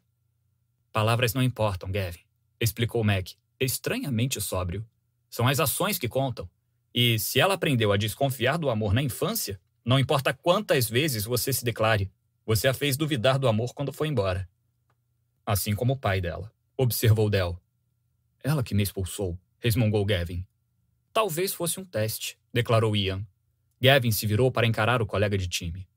Palavras 0.92 1.34
não 1.34 1.44
importam, 1.44 1.92
Gavin, 1.92 2.20
explicou 2.60 3.04
Mac, 3.04 3.32
estranhamente 3.60 4.40
sóbrio. 4.40 4.88
São 5.30 5.48
as 5.48 5.60
ações 5.60 6.00
que 6.00 6.08
contam. 6.08 6.50
E 6.94 7.20
se 7.20 7.40
ela 7.42 7.56
aprendeu 7.56 7.92
a 7.92 7.98
desconfiar 7.98 8.58
do 8.58 8.70
amor 8.70 8.94
na 8.94 9.02
infância, 9.02 9.60
não 9.84 10.00
importa 10.00 10.34
quantas 10.34 10.90
vezes 10.90 11.26
você 11.26 11.52
se 11.52 11.66
declare, 11.66 12.10
você 12.46 12.70
a 12.70 12.74
fez 12.74 12.96
duvidar 12.96 13.38
do 13.38 13.48
amor 13.48 13.74
quando 13.74 13.92
foi 13.92 14.08
embora. 14.08 14.48
Assim 15.46 15.76
como 15.76 15.94
o 15.94 16.00
pai 16.00 16.22
dela, 16.22 16.52
observou 16.78 17.30
Del. 17.30 17.62
Ela 18.42 18.64
que 18.64 18.74
me 18.74 18.82
expulsou, 18.82 19.38
resmungou 19.60 20.06
Gavin. 20.06 20.46
Talvez 21.12 21.54
fosse 21.54 21.80
um 21.80 21.86
teste, 21.86 22.38
declarou 22.54 22.96
Ian. 22.96 23.26
Gavin 23.82 24.12
se 24.12 24.26
virou 24.26 24.52
para 24.52 24.68
encarar 24.68 25.02
o 25.02 25.06
colega 25.06 25.38
de 25.38 25.48
time. 25.48 25.88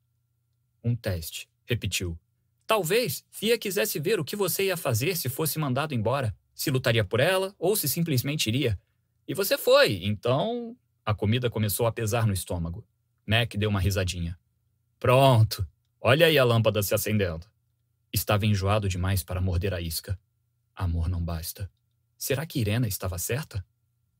Um 0.82 0.94
teste, 0.94 1.48
repetiu. 1.66 2.18
Talvez 2.66 3.24
Fia 3.30 3.56
quisesse 3.58 3.98
ver 3.98 4.20
o 4.20 4.24
que 4.24 4.36
você 4.36 4.64
ia 4.64 4.76
fazer 4.76 5.16
se 5.16 5.28
fosse 5.28 5.58
mandado 5.58 5.94
embora. 5.94 6.36
Se 6.54 6.70
lutaria 6.70 7.04
por 7.04 7.20
ela 7.20 7.54
ou 7.58 7.74
se 7.76 7.88
simplesmente 7.88 8.48
iria. 8.48 8.78
E 9.26 9.34
você 9.34 9.56
foi, 9.56 10.04
então. 10.04 10.76
A 11.04 11.14
comida 11.14 11.48
começou 11.48 11.86
a 11.86 11.92
pesar 11.92 12.26
no 12.26 12.32
estômago. 12.32 12.86
Mac 13.26 13.54
deu 13.54 13.70
uma 13.70 13.80
risadinha. 13.80 14.38
Pronto. 14.98 15.66
Olha 16.00 16.26
aí 16.26 16.36
a 16.36 16.44
lâmpada 16.44 16.82
se 16.82 16.94
acendendo. 16.94 17.46
Estava 18.12 18.44
enjoado 18.44 18.88
demais 18.88 19.22
para 19.22 19.40
morder 19.40 19.72
a 19.72 19.80
isca. 19.80 20.18
Amor 20.74 21.08
não 21.08 21.22
basta. 21.24 21.70
Será 22.16 22.44
que 22.44 22.58
Irena 22.58 22.88
estava 22.88 23.18
certa? 23.18 23.64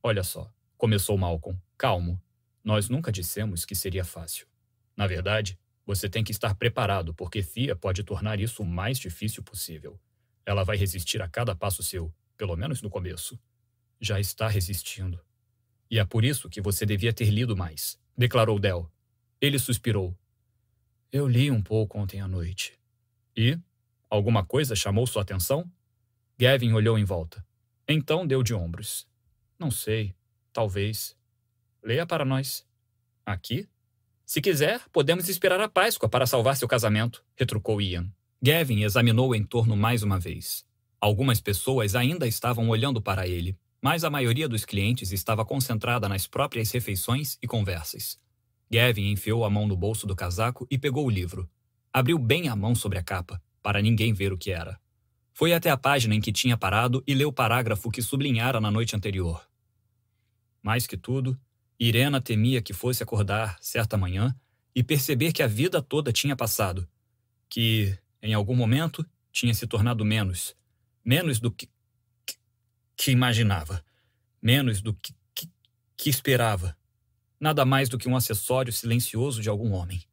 Olha 0.01 0.23
só, 0.23 0.51
começou 0.77 1.17
Malcolm, 1.17 1.59
calmo. 1.77 2.21
Nós 2.63 2.89
nunca 2.89 3.11
dissemos 3.11 3.65
que 3.65 3.75
seria 3.75 4.03
fácil. 4.03 4.47
Na 4.95 5.07
verdade, 5.07 5.57
você 5.85 6.09
tem 6.09 6.23
que 6.23 6.31
estar 6.31 6.53
preparado, 6.55 7.13
porque 7.13 7.41
Fia 7.41 7.75
pode 7.75 8.03
tornar 8.03 8.39
isso 8.39 8.61
o 8.61 8.65
mais 8.65 8.99
difícil 8.99 9.41
possível. 9.41 9.99
Ela 10.45 10.63
vai 10.63 10.77
resistir 10.77 11.21
a 11.21 11.27
cada 11.27 11.55
passo 11.55 11.81
seu, 11.81 12.13
pelo 12.37 12.55
menos 12.55 12.81
no 12.81 12.89
começo. 12.89 13.39
Já 13.99 14.19
está 14.19 14.47
resistindo. 14.47 15.19
E 15.89 15.97
é 15.97 16.05
por 16.05 16.23
isso 16.23 16.49
que 16.49 16.61
você 16.61 16.85
devia 16.85 17.11
ter 17.11 17.29
lido 17.29 17.57
mais, 17.57 17.99
declarou 18.15 18.59
Del. 18.59 18.91
Ele 19.41 19.57
suspirou. 19.57 20.15
Eu 21.11 21.27
li 21.27 21.49
um 21.49 21.61
pouco 21.61 21.97
ontem 21.97 22.21
à 22.21 22.27
noite. 22.27 22.77
E? 23.35 23.57
Alguma 24.09 24.45
coisa 24.45 24.75
chamou 24.75 25.07
sua 25.07 25.23
atenção? 25.23 25.71
Gavin 26.37 26.73
olhou 26.73 26.99
em 26.99 27.03
volta. 27.03 27.43
Então 27.87 28.27
deu 28.27 28.43
de 28.43 28.53
ombros. 28.53 29.07
Não 29.57 29.71
sei. 29.71 30.13
Talvez. 30.53 31.17
Leia 31.83 32.05
para 32.05 32.25
nós. 32.25 32.65
Aqui? 33.25 33.67
Se 34.25 34.41
quiser, 34.41 34.81
podemos 34.91 35.27
esperar 35.29 35.59
a 35.61 35.69
Páscoa 35.69 36.07
para 36.07 36.27
salvar 36.27 36.55
seu 36.55 36.67
casamento, 36.67 37.23
retrucou 37.35 37.81
Ian. 37.81 38.11
Gavin 38.41 38.83
examinou 38.83 39.29
o 39.29 39.35
entorno 39.35 39.75
mais 39.75 40.03
uma 40.03 40.19
vez. 40.19 40.65
Algumas 41.01 41.41
pessoas 41.41 41.95
ainda 41.95 42.27
estavam 42.27 42.69
olhando 42.69 43.01
para 43.01 43.27
ele, 43.27 43.57
mas 43.81 44.03
a 44.03 44.09
maioria 44.09 44.47
dos 44.47 44.65
clientes 44.65 45.11
estava 45.11 45.45
concentrada 45.45 46.09
nas 46.09 46.27
próprias 46.27 46.71
refeições 46.71 47.37
e 47.41 47.47
conversas. 47.47 48.19
Gavin 48.71 49.11
enfiou 49.11 49.43
a 49.45 49.49
mão 49.49 49.67
no 49.67 49.75
bolso 49.75 50.05
do 50.05 50.15
casaco 50.15 50.67
e 50.69 50.77
pegou 50.77 51.05
o 51.05 51.09
livro. 51.09 51.49
Abriu 51.91 52.19
bem 52.19 52.49
a 52.49 52.55
mão 52.55 52.75
sobre 52.75 52.99
a 52.99 53.03
capa, 53.03 53.41
para 53.63 53.81
ninguém 53.81 54.13
ver 54.13 54.31
o 54.31 54.37
que 54.37 54.51
era. 54.51 54.79
Foi 55.33 55.53
até 55.53 55.69
a 55.69 55.77
página 55.77 56.13
em 56.13 56.21
que 56.21 56.31
tinha 56.31 56.57
parado 56.57 57.03
e 57.07 57.13
leu 57.13 57.29
o 57.29 57.33
parágrafo 57.33 57.89
que 57.89 58.01
sublinhara 58.01 58.59
na 58.59 58.69
noite 58.69 58.95
anterior. 58.95 59.47
Mais 60.61 60.85
que 60.85 60.97
tudo, 60.97 61.39
Irena 61.79 62.19
temia 62.19 62.61
que 62.61 62.73
fosse 62.73 63.01
acordar 63.01 63.57
certa 63.61 63.97
manhã 63.97 64.35
e 64.75 64.83
perceber 64.83 65.31
que 65.31 65.41
a 65.41 65.47
vida 65.47 65.81
toda 65.81 66.11
tinha 66.11 66.35
passado, 66.35 66.87
que, 67.47 67.97
em 68.21 68.33
algum 68.33 68.55
momento, 68.55 69.05
tinha 69.31 69.53
se 69.53 69.65
tornado 69.65 70.03
menos, 70.03 70.55
menos 71.03 71.39
do 71.39 71.51
que, 71.51 71.69
que, 72.25 72.35
que 72.97 73.11
imaginava, 73.11 73.83
menos 74.41 74.81
do 74.81 74.93
que, 74.93 75.13
que, 75.33 75.49
que 75.95 76.09
esperava 76.09 76.77
nada 77.39 77.63
mais 77.63 77.87
do 77.87 77.97
que 77.97 78.09
um 78.09 78.15
acessório 78.15 78.73
silencioso 78.73 79.41
de 79.41 79.49
algum 79.49 79.71
homem. 79.71 80.03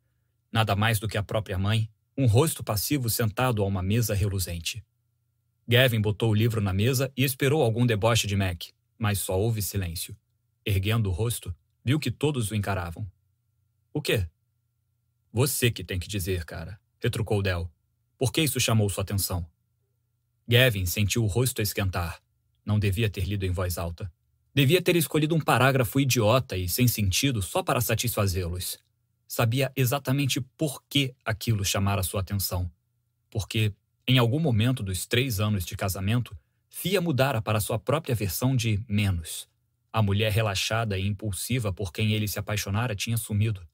Nada 0.52 0.76
mais 0.76 1.00
do 1.00 1.08
que 1.08 1.18
a 1.18 1.22
própria 1.22 1.58
mãe, 1.58 1.90
um 2.16 2.26
rosto 2.26 2.62
passivo 2.62 3.10
sentado 3.10 3.62
a 3.62 3.66
uma 3.66 3.82
mesa 3.82 4.14
reluzente. 4.14 4.84
Gavin 5.66 6.00
botou 6.00 6.30
o 6.30 6.34
livro 6.34 6.60
na 6.60 6.72
mesa 6.72 7.12
e 7.16 7.24
esperou 7.24 7.62
algum 7.62 7.84
deboche 7.84 8.26
de 8.26 8.36
Mac, 8.36 8.66
mas 8.96 9.18
só 9.18 9.38
houve 9.38 9.60
silêncio. 9.60 10.16
Erguendo 10.66 11.08
o 11.08 11.12
rosto, 11.12 11.54
viu 11.84 12.00
que 12.00 12.10
todos 12.10 12.50
o 12.50 12.54
encaravam. 12.54 13.10
O 13.92 14.02
quê? 14.02 14.28
Você 15.32 15.70
que 15.70 15.84
tem 15.84 15.98
que 15.98 16.08
dizer, 16.08 16.44
cara, 16.44 16.80
retrucou 16.98 17.40
Del. 17.40 17.70
Por 18.18 18.32
que 18.32 18.42
isso 18.42 18.58
chamou 18.58 18.88
sua 18.90 19.02
atenção? 19.02 19.46
Gavin 20.48 20.84
sentiu 20.84 21.22
o 21.22 21.28
rosto 21.28 21.62
esquentar. 21.62 22.20
Não 22.64 22.78
devia 22.78 23.08
ter 23.08 23.24
lido 23.24 23.46
em 23.46 23.52
voz 23.52 23.78
alta. 23.78 24.12
Devia 24.52 24.82
ter 24.82 24.96
escolhido 24.96 25.34
um 25.34 25.40
parágrafo 25.40 26.00
idiota 26.00 26.56
e 26.56 26.68
sem 26.68 26.88
sentido 26.88 27.40
só 27.40 27.62
para 27.62 27.80
satisfazê-los. 27.80 28.78
Sabia 29.28 29.72
exatamente 29.76 30.40
por 30.40 30.82
que 30.90 31.14
aquilo 31.24 31.64
chamara 31.64 32.02
sua 32.02 32.20
atenção. 32.20 32.70
Porque, 33.30 33.72
em 34.06 34.18
algum 34.18 34.40
momento 34.40 34.82
dos 34.82 35.06
três 35.06 35.38
anos 35.40 35.64
de 35.64 35.76
casamento, 35.76 36.36
Fia 36.78 37.00
mudara 37.00 37.40
para 37.40 37.58
sua 37.58 37.78
própria 37.78 38.14
versão 38.14 38.54
de 38.54 38.84
menos. 38.86 39.48
A 39.92 40.02
mulher 40.02 40.32
relaxada 40.32 40.98
e 40.98 41.06
impulsiva 41.06 41.72
por 41.72 41.92
quem 41.92 42.12
ele 42.12 42.28
se 42.28 42.38
apaixonara 42.38 42.94
tinha 42.94 43.16
sumido. 43.16 43.66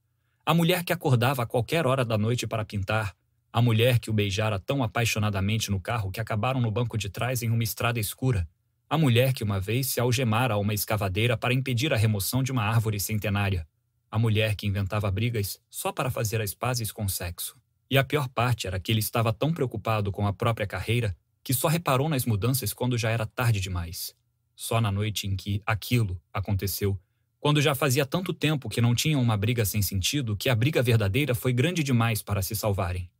A 0.44 0.54
mulher 0.54 0.84
que 0.84 0.92
acordava 0.92 1.42
a 1.42 1.46
qualquer 1.46 1.86
hora 1.86 2.04
da 2.04 2.18
noite 2.18 2.46
para 2.46 2.64
pintar. 2.64 3.14
A 3.52 3.60
mulher 3.60 3.98
que 3.98 4.10
o 4.10 4.12
beijara 4.12 4.58
tão 4.58 4.82
apaixonadamente 4.82 5.70
no 5.70 5.80
carro 5.80 6.10
que 6.10 6.20
acabaram 6.20 6.60
no 6.60 6.70
banco 6.70 6.96
de 6.96 7.10
trás 7.10 7.42
em 7.42 7.50
uma 7.50 7.62
estrada 7.62 8.00
escura 8.00 8.48
A 8.88 8.98
mulher 8.98 9.32
que 9.32 9.44
uma 9.44 9.60
vez 9.60 9.88
se 9.88 10.00
algemara 10.00 10.54
a 10.54 10.58
uma 10.58 10.74
escavadeira 10.74 11.36
para 11.36 11.54
impedir 11.54 11.92
a 11.92 11.96
remoção 11.96 12.42
de 12.42 12.52
uma 12.52 12.62
árvore 12.64 12.98
centenária. 13.00 13.66
A 14.10 14.18
mulher 14.18 14.54
que 14.56 14.66
inventava 14.66 15.10
brigas 15.10 15.58
só 15.70 15.92
para 15.92 16.10
fazer 16.10 16.40
as 16.40 16.54
pazes 16.54 16.92
com 16.92 17.04
o 17.04 17.10
sexo. 17.10 17.56
E 17.90 17.98
a 17.98 18.04
pior 18.04 18.28
parte 18.28 18.66
era 18.66 18.80
que 18.80 18.92
ele 18.92 19.00
estava 19.00 19.32
tão 19.32 19.52
preocupado 19.52 20.12
com 20.12 20.26
a 20.26 20.32
própria 20.32 20.66
carreira 20.66 21.16
que 21.44 21.54
só 21.54 21.68
reparou 21.68 22.08
nas 22.08 22.24
mudanças 22.24 22.72
quando 22.72 22.96
já 22.96 23.10
era 23.10 23.26
tarde 23.26 23.60
demais. 23.60 24.14
Só 24.54 24.80
na 24.80 24.92
noite 24.92 25.26
em 25.26 25.36
que 25.36 25.62
aquilo 25.66 26.20
aconteceu, 26.32 26.98
quando 27.42 27.60
já 27.60 27.74
fazia 27.74 28.06
tanto 28.06 28.32
tempo 28.32 28.68
que 28.68 28.80
não 28.80 28.94
tinham 28.94 29.20
uma 29.20 29.36
briga 29.36 29.64
sem 29.64 29.82
sentido 29.82 30.36
que 30.36 30.48
a 30.48 30.54
briga 30.54 30.80
verdadeira 30.80 31.34
foi 31.34 31.52
grande 31.52 31.82
demais 31.82 32.22
para 32.22 32.40
se 32.40 32.54
salvarem. 32.54 33.10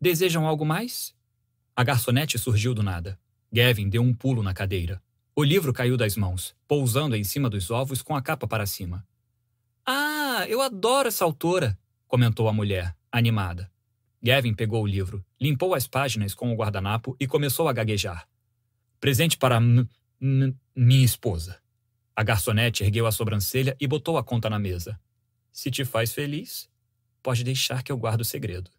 Desejam 0.00 0.46
algo 0.46 0.64
mais? 0.64 1.12
A 1.74 1.82
garçonete 1.82 2.38
surgiu 2.38 2.74
do 2.74 2.82
nada. 2.82 3.18
Gavin 3.52 3.88
deu 3.88 4.02
um 4.02 4.14
pulo 4.14 4.42
na 4.42 4.54
cadeira. 4.54 5.02
O 5.34 5.42
livro 5.42 5.72
caiu 5.72 5.96
das 5.96 6.16
mãos, 6.16 6.54
pousando 6.68 7.16
em 7.16 7.24
cima 7.24 7.50
dos 7.50 7.70
ovos 7.70 8.02
com 8.02 8.14
a 8.14 8.22
capa 8.22 8.46
para 8.46 8.66
cima. 8.66 9.04
Ah, 9.84 10.44
eu 10.48 10.60
adoro 10.60 11.08
essa 11.08 11.24
autora, 11.24 11.76
comentou 12.06 12.48
a 12.48 12.52
mulher, 12.52 12.94
animada. 13.10 13.68
Gavin 14.22 14.54
pegou 14.54 14.84
o 14.84 14.86
livro, 14.86 15.24
limpou 15.40 15.74
as 15.74 15.88
páginas 15.88 16.34
com 16.34 16.52
o 16.52 16.56
guardanapo 16.56 17.16
e 17.18 17.26
começou 17.26 17.66
a 17.66 17.72
gaguejar. 17.72 18.28
Presente 19.00 19.36
para 19.36 19.58
minha 20.74 21.04
esposa. 21.04 21.60
A 22.16 22.22
garçonete 22.22 22.82
ergueu 22.82 23.06
a 23.06 23.12
sobrancelha 23.12 23.76
e 23.78 23.86
botou 23.86 24.16
a 24.16 24.24
conta 24.24 24.48
na 24.48 24.58
mesa. 24.58 24.98
Se 25.50 25.70
te 25.70 25.84
faz 25.84 26.12
feliz, 26.12 26.68
pode 27.22 27.44
deixar 27.44 27.82
que 27.82 27.92
eu 27.92 27.96
guarde 27.96 28.22
o 28.22 28.24
segredo. 28.24 28.70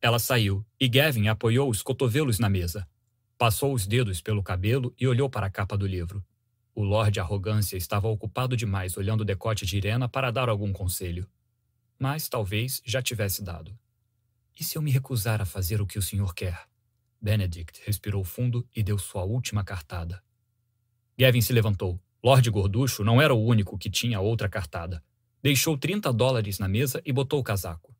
Ela 0.00 0.18
saiu 0.20 0.64
e 0.78 0.88
Gavin 0.88 1.26
apoiou 1.26 1.68
os 1.68 1.82
cotovelos 1.82 2.38
na 2.38 2.48
mesa. 2.48 2.88
Passou 3.36 3.74
os 3.74 3.86
dedos 3.86 4.20
pelo 4.20 4.42
cabelo 4.42 4.94
e 4.98 5.06
olhou 5.06 5.28
para 5.28 5.46
a 5.46 5.50
capa 5.50 5.76
do 5.76 5.86
livro. 5.86 6.24
O 6.74 6.84
Lorde 6.84 7.18
Arrogância 7.18 7.76
estava 7.76 8.06
ocupado 8.06 8.56
demais 8.56 8.96
olhando 8.96 9.22
o 9.22 9.24
decote 9.24 9.66
de 9.66 9.76
Irena 9.76 10.08
para 10.08 10.30
dar 10.30 10.48
algum 10.48 10.72
conselho. 10.72 11.28
Mas 11.98 12.28
talvez 12.28 12.80
já 12.84 13.02
tivesse 13.02 13.42
dado. 13.42 13.76
E 14.58 14.62
se 14.62 14.78
eu 14.78 14.82
me 14.82 14.90
recusar 14.90 15.40
a 15.40 15.46
fazer 15.46 15.80
o 15.80 15.86
que 15.86 15.98
o 15.98 16.02
senhor 16.02 16.34
quer? 16.34 16.68
Benedict 17.20 17.82
respirou 17.84 18.22
fundo 18.22 18.66
e 18.74 18.82
deu 18.82 18.98
sua 18.98 19.24
última 19.24 19.64
cartada. 19.64 20.22
Gavin 21.18 21.40
se 21.40 21.52
levantou. 21.52 22.00
Lord 22.22 22.50
Gorducho 22.50 23.04
não 23.04 23.20
era 23.20 23.34
o 23.34 23.44
único 23.44 23.78
que 23.78 23.90
tinha 23.90 24.20
outra 24.20 24.48
cartada. 24.48 25.02
Deixou 25.42 25.78
30 25.78 26.12
dólares 26.12 26.58
na 26.58 26.68
mesa 26.68 27.00
e 27.04 27.12
botou 27.12 27.38
o 27.38 27.44
casaco. 27.44 27.94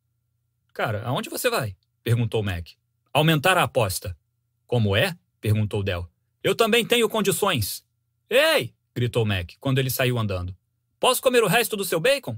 Cara, 0.73 1.03
aonde 1.03 1.29
você 1.29 1.49
vai? 1.49 1.75
perguntou 2.03 2.43
Mac. 2.43 2.67
Aumentar 3.13 3.57
a 3.57 3.63
aposta. 3.63 4.17
Como 4.65 4.95
é? 4.95 5.17
perguntou 5.39 5.81
Del. 5.81 6.09
Eu 6.43 6.55
também 6.55 6.85
tenho 6.85 7.09
condições. 7.09 7.83
Ei! 8.29 8.75
gritou 8.93 9.25
Mac 9.25 9.53
quando 9.59 9.79
ele 9.79 9.89
saiu 9.89 10.17
andando. 10.19 10.55
Posso 10.99 11.21
comer 11.21 11.43
o 11.43 11.47
resto 11.47 11.77
do 11.77 11.85
seu 11.85 11.99
bacon? 11.99 12.37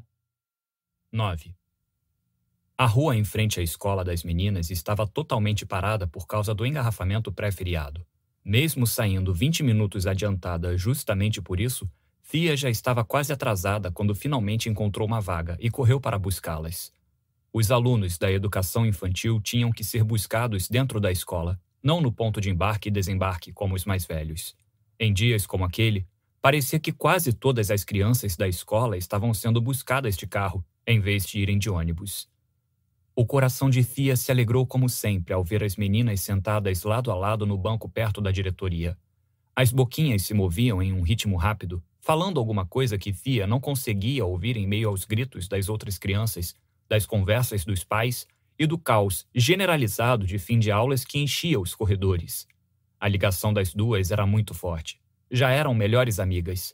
9. 1.11 1.55
A 2.77 2.85
rua 2.85 3.15
em 3.15 3.23
frente 3.23 3.59
à 3.59 3.63
escola 3.63 4.05
das 4.05 4.23
meninas 4.23 4.69
estava 4.69 5.07
totalmente 5.07 5.65
parada 5.65 6.07
por 6.07 6.27
causa 6.27 6.53
do 6.53 6.65
engarrafamento 6.65 7.31
pré-feriado. 7.31 8.05
Mesmo 8.49 8.87
saindo 8.87 9.31
20 9.31 9.61
minutos 9.61 10.07
adiantada 10.07 10.75
justamente 10.75 11.39
por 11.39 11.59
isso, 11.59 11.87
Thea 12.31 12.57
já 12.57 12.67
estava 12.67 13.05
quase 13.05 13.31
atrasada 13.31 13.91
quando 13.91 14.15
finalmente 14.15 14.67
encontrou 14.67 15.07
uma 15.07 15.21
vaga 15.21 15.55
e 15.59 15.69
correu 15.69 16.01
para 16.01 16.17
buscá-las. 16.17 16.91
Os 17.53 17.69
alunos 17.69 18.17
da 18.17 18.31
educação 18.31 18.87
infantil 18.87 19.39
tinham 19.39 19.71
que 19.71 19.83
ser 19.83 20.03
buscados 20.03 20.67
dentro 20.67 20.99
da 20.99 21.11
escola, 21.11 21.61
não 21.83 22.01
no 22.01 22.11
ponto 22.11 22.41
de 22.41 22.49
embarque 22.49 22.89
e 22.89 22.91
desembarque 22.91 23.53
como 23.53 23.75
os 23.75 23.85
mais 23.85 24.03
velhos. 24.03 24.55
Em 24.99 25.13
dias 25.13 25.45
como 25.45 25.63
aquele, 25.63 26.07
parecia 26.41 26.79
que 26.79 26.91
quase 26.91 27.31
todas 27.31 27.69
as 27.69 27.83
crianças 27.83 28.35
da 28.35 28.47
escola 28.47 28.97
estavam 28.97 29.31
sendo 29.31 29.61
buscadas 29.61 30.17
de 30.17 30.25
carro, 30.25 30.65
em 30.87 30.99
vez 30.99 31.23
de 31.23 31.37
irem 31.37 31.59
de 31.59 31.69
ônibus. 31.69 32.27
O 33.19 33.25
coração 33.25 33.69
de 33.69 33.83
Thea 33.83 34.15
se 34.15 34.31
alegrou 34.31 34.65
como 34.65 34.87
sempre 34.87 35.33
ao 35.33 35.43
ver 35.43 35.61
as 35.61 35.75
meninas 35.75 36.21
sentadas 36.21 36.83
lado 36.83 37.11
a 37.11 37.15
lado 37.15 37.45
no 37.45 37.57
banco 37.57 37.89
perto 37.89 38.21
da 38.21 38.31
diretoria. 38.31 38.97
As 39.53 39.73
boquinhas 39.73 40.21
se 40.21 40.33
moviam 40.33 40.81
em 40.81 40.93
um 40.93 41.01
ritmo 41.01 41.35
rápido, 41.35 41.83
falando 41.99 42.39
alguma 42.39 42.65
coisa 42.65 42.97
que 42.97 43.11
Thea 43.11 43.45
não 43.45 43.59
conseguia 43.59 44.25
ouvir 44.25 44.55
em 44.55 44.65
meio 44.65 44.87
aos 44.87 45.03
gritos 45.03 45.49
das 45.49 45.67
outras 45.67 45.97
crianças, 45.97 46.55
das 46.87 47.05
conversas 47.05 47.65
dos 47.65 47.83
pais 47.83 48.25
e 48.57 48.65
do 48.65 48.77
caos 48.77 49.27
generalizado 49.35 50.25
de 50.25 50.39
fim 50.39 50.57
de 50.57 50.71
aulas 50.71 51.03
que 51.03 51.19
enchia 51.19 51.59
os 51.59 51.75
corredores. 51.75 52.47
A 52.97 53.09
ligação 53.09 53.53
das 53.53 53.73
duas 53.73 54.11
era 54.11 54.25
muito 54.25 54.53
forte. 54.53 54.97
Já 55.29 55.49
eram 55.49 55.73
melhores 55.73 56.21
amigas. 56.21 56.73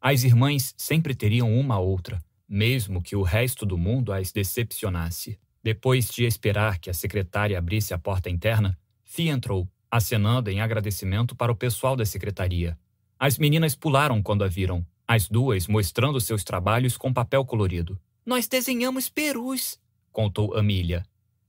As 0.00 0.24
irmãs 0.24 0.74
sempre 0.76 1.14
teriam 1.14 1.56
uma 1.56 1.76
a 1.76 1.78
outra, 1.78 2.20
mesmo 2.48 3.00
que 3.00 3.14
o 3.14 3.22
resto 3.22 3.64
do 3.64 3.78
mundo 3.78 4.12
as 4.12 4.32
decepcionasse. 4.32 5.38
Depois 5.64 6.10
de 6.10 6.26
esperar 6.26 6.78
que 6.78 6.90
a 6.90 6.94
secretária 6.94 7.58
abrisse 7.58 7.94
a 7.94 7.98
porta 7.98 8.28
interna, 8.28 8.78
Fia 9.02 9.32
entrou, 9.32 9.66
acenando 9.90 10.50
em 10.50 10.60
agradecimento 10.60 11.34
para 11.34 11.50
o 11.50 11.56
pessoal 11.56 11.96
da 11.96 12.04
secretaria. 12.04 12.78
As 13.18 13.38
meninas 13.38 13.74
pularam 13.74 14.22
quando 14.22 14.44
a 14.44 14.46
viram, 14.46 14.86
as 15.08 15.26
duas 15.26 15.66
mostrando 15.66 16.20
seus 16.20 16.44
trabalhos 16.44 16.98
com 16.98 17.14
papel 17.14 17.46
colorido. 17.46 17.98
Nós 18.26 18.46
desenhamos 18.46 19.08
perus, 19.08 19.80
contou 20.12 20.54
Amília. 20.54 21.02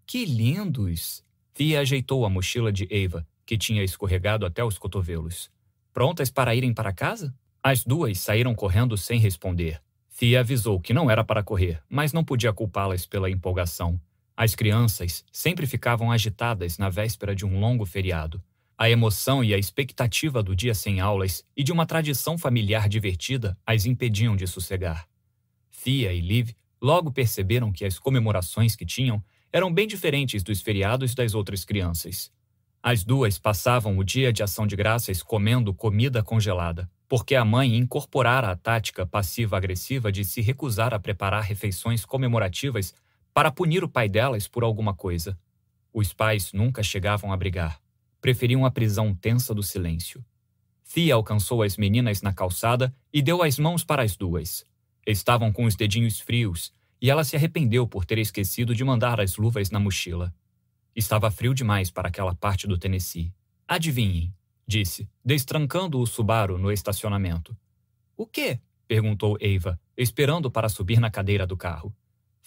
Que 0.08 0.24
lindos! 0.24 1.22
Fia 1.54 1.82
ajeitou 1.82 2.26
a 2.26 2.30
mochila 2.30 2.72
de 2.72 2.88
Eva, 2.90 3.28
que 3.46 3.58
tinha 3.58 3.84
escorregado 3.84 4.46
até 4.46 4.64
os 4.64 4.78
cotovelos. 4.78 5.52
Prontas 5.92 6.30
para 6.30 6.56
irem 6.56 6.74
para 6.74 6.94
casa? 6.94 7.36
As 7.62 7.84
duas 7.84 8.18
saíram 8.20 8.56
correndo 8.56 8.96
sem 8.96 9.20
responder. 9.20 9.82
Thea 10.18 10.40
avisou 10.40 10.80
que 10.80 10.94
não 10.94 11.12
era 11.12 11.26
para 11.26 11.44
correr, 11.44 11.84
mas 11.90 12.14
não 12.14 12.24
podia 12.24 12.54
culpá-las 12.54 13.06
pela 13.06 13.30
empolgação. 13.30 14.00
As 14.38 14.54
crianças 14.54 15.24
sempre 15.32 15.66
ficavam 15.66 16.12
agitadas 16.12 16.78
na 16.78 16.90
véspera 16.90 17.34
de 17.34 17.46
um 17.46 17.58
longo 17.60 17.86
feriado. 17.86 18.44
A 18.78 18.90
emoção 18.90 19.42
e 19.42 19.54
a 19.54 19.58
expectativa 19.58 20.44
do 20.44 20.54
dia 20.54 20.76
sem 20.76 21.00
aulas 21.00 21.44
e 21.56 21.64
de 21.64 21.72
uma 21.72 21.86
tradição 21.86 22.38
familiar 22.38 22.90
divertida 22.90 23.58
as 23.66 23.86
impediam 23.86 24.36
de 24.36 24.46
sossegar. 24.46 25.08
Thea 25.82 26.12
e 26.12 26.20
Liv 26.20 26.52
logo 26.82 27.12
perceberam 27.12 27.72
que 27.72 27.86
as 27.86 27.98
comemorações 27.98 28.76
que 28.76 28.86
tinham 28.86 29.24
eram 29.54 29.74
bem 29.74 29.88
diferentes 29.88 30.44
dos 30.44 30.60
feriados 30.60 31.16
das 31.16 31.34
outras 31.34 31.64
crianças. 31.64 32.30
As 32.84 33.06
duas 33.06 33.40
passavam 33.40 33.98
o 33.98 34.04
dia 34.04 34.34
de 34.34 34.44
ação 34.44 34.68
de 34.68 34.76
graças 34.76 35.24
comendo 35.24 35.74
comida 35.74 36.22
congelada, 36.22 36.90
porque 37.08 37.34
a 37.34 37.46
mãe 37.46 37.78
incorporara 37.78 38.50
a 38.52 38.56
tática 38.56 39.06
passiva-agressiva 39.08 40.12
de 40.12 40.26
se 40.26 40.42
recusar 40.42 40.94
a 40.94 41.00
preparar 41.00 41.44
refeições 41.44 42.04
comemorativas 42.04 42.94
para 43.36 43.52
punir 43.52 43.84
o 43.84 43.90
pai 43.90 44.08
delas 44.08 44.48
por 44.48 44.64
alguma 44.64 44.94
coisa. 44.94 45.38
Os 45.94 46.14
pais 46.14 46.54
nunca 46.54 46.82
chegavam 46.82 47.34
a 47.34 47.38
brigar. 47.38 47.82
Preferiam 48.22 48.66
a 48.66 48.72
prisão 48.72 49.14
tensa 49.14 49.54
do 49.54 49.62
silêncio. 49.62 50.24
Thea 50.94 51.14
alcançou 51.14 51.62
as 51.62 51.76
meninas 51.76 52.22
na 52.22 52.32
calçada 52.32 52.96
e 53.12 53.22
deu 53.22 53.44
as 53.44 53.60
mãos 53.60 53.84
para 53.84 54.04
as 54.04 54.16
duas. 54.16 54.66
Estavam 55.06 55.52
com 55.52 55.66
os 55.66 55.76
dedinhos 55.76 56.18
frios 56.18 56.72
e 57.02 57.10
ela 57.10 57.26
se 57.26 57.36
arrependeu 57.36 57.86
por 57.86 58.06
ter 58.06 58.20
esquecido 58.20 58.74
de 58.74 58.86
mandar 58.86 59.20
as 59.20 59.36
luvas 59.36 59.70
na 59.70 59.82
mochila. 59.82 60.34
Estava 60.96 61.30
frio 61.30 61.54
demais 61.54 61.92
para 61.92 62.08
aquela 62.08 62.34
parte 62.34 62.66
do 62.66 62.78
Tennessee. 62.78 63.34
Adivinhem, 63.68 64.34
disse, 64.66 65.10
destrancando 65.26 66.00
o 66.00 66.08
Subaru 66.08 66.58
no 66.58 66.72
estacionamento. 66.72 67.54
O 68.16 68.26
quê? 68.26 68.62
perguntou 68.88 69.38
Eva, 69.42 69.78
esperando 69.98 70.50
para 70.50 70.70
subir 70.70 71.02
na 71.02 71.12
cadeira 71.12 71.46
do 71.46 71.58
carro. 71.58 71.94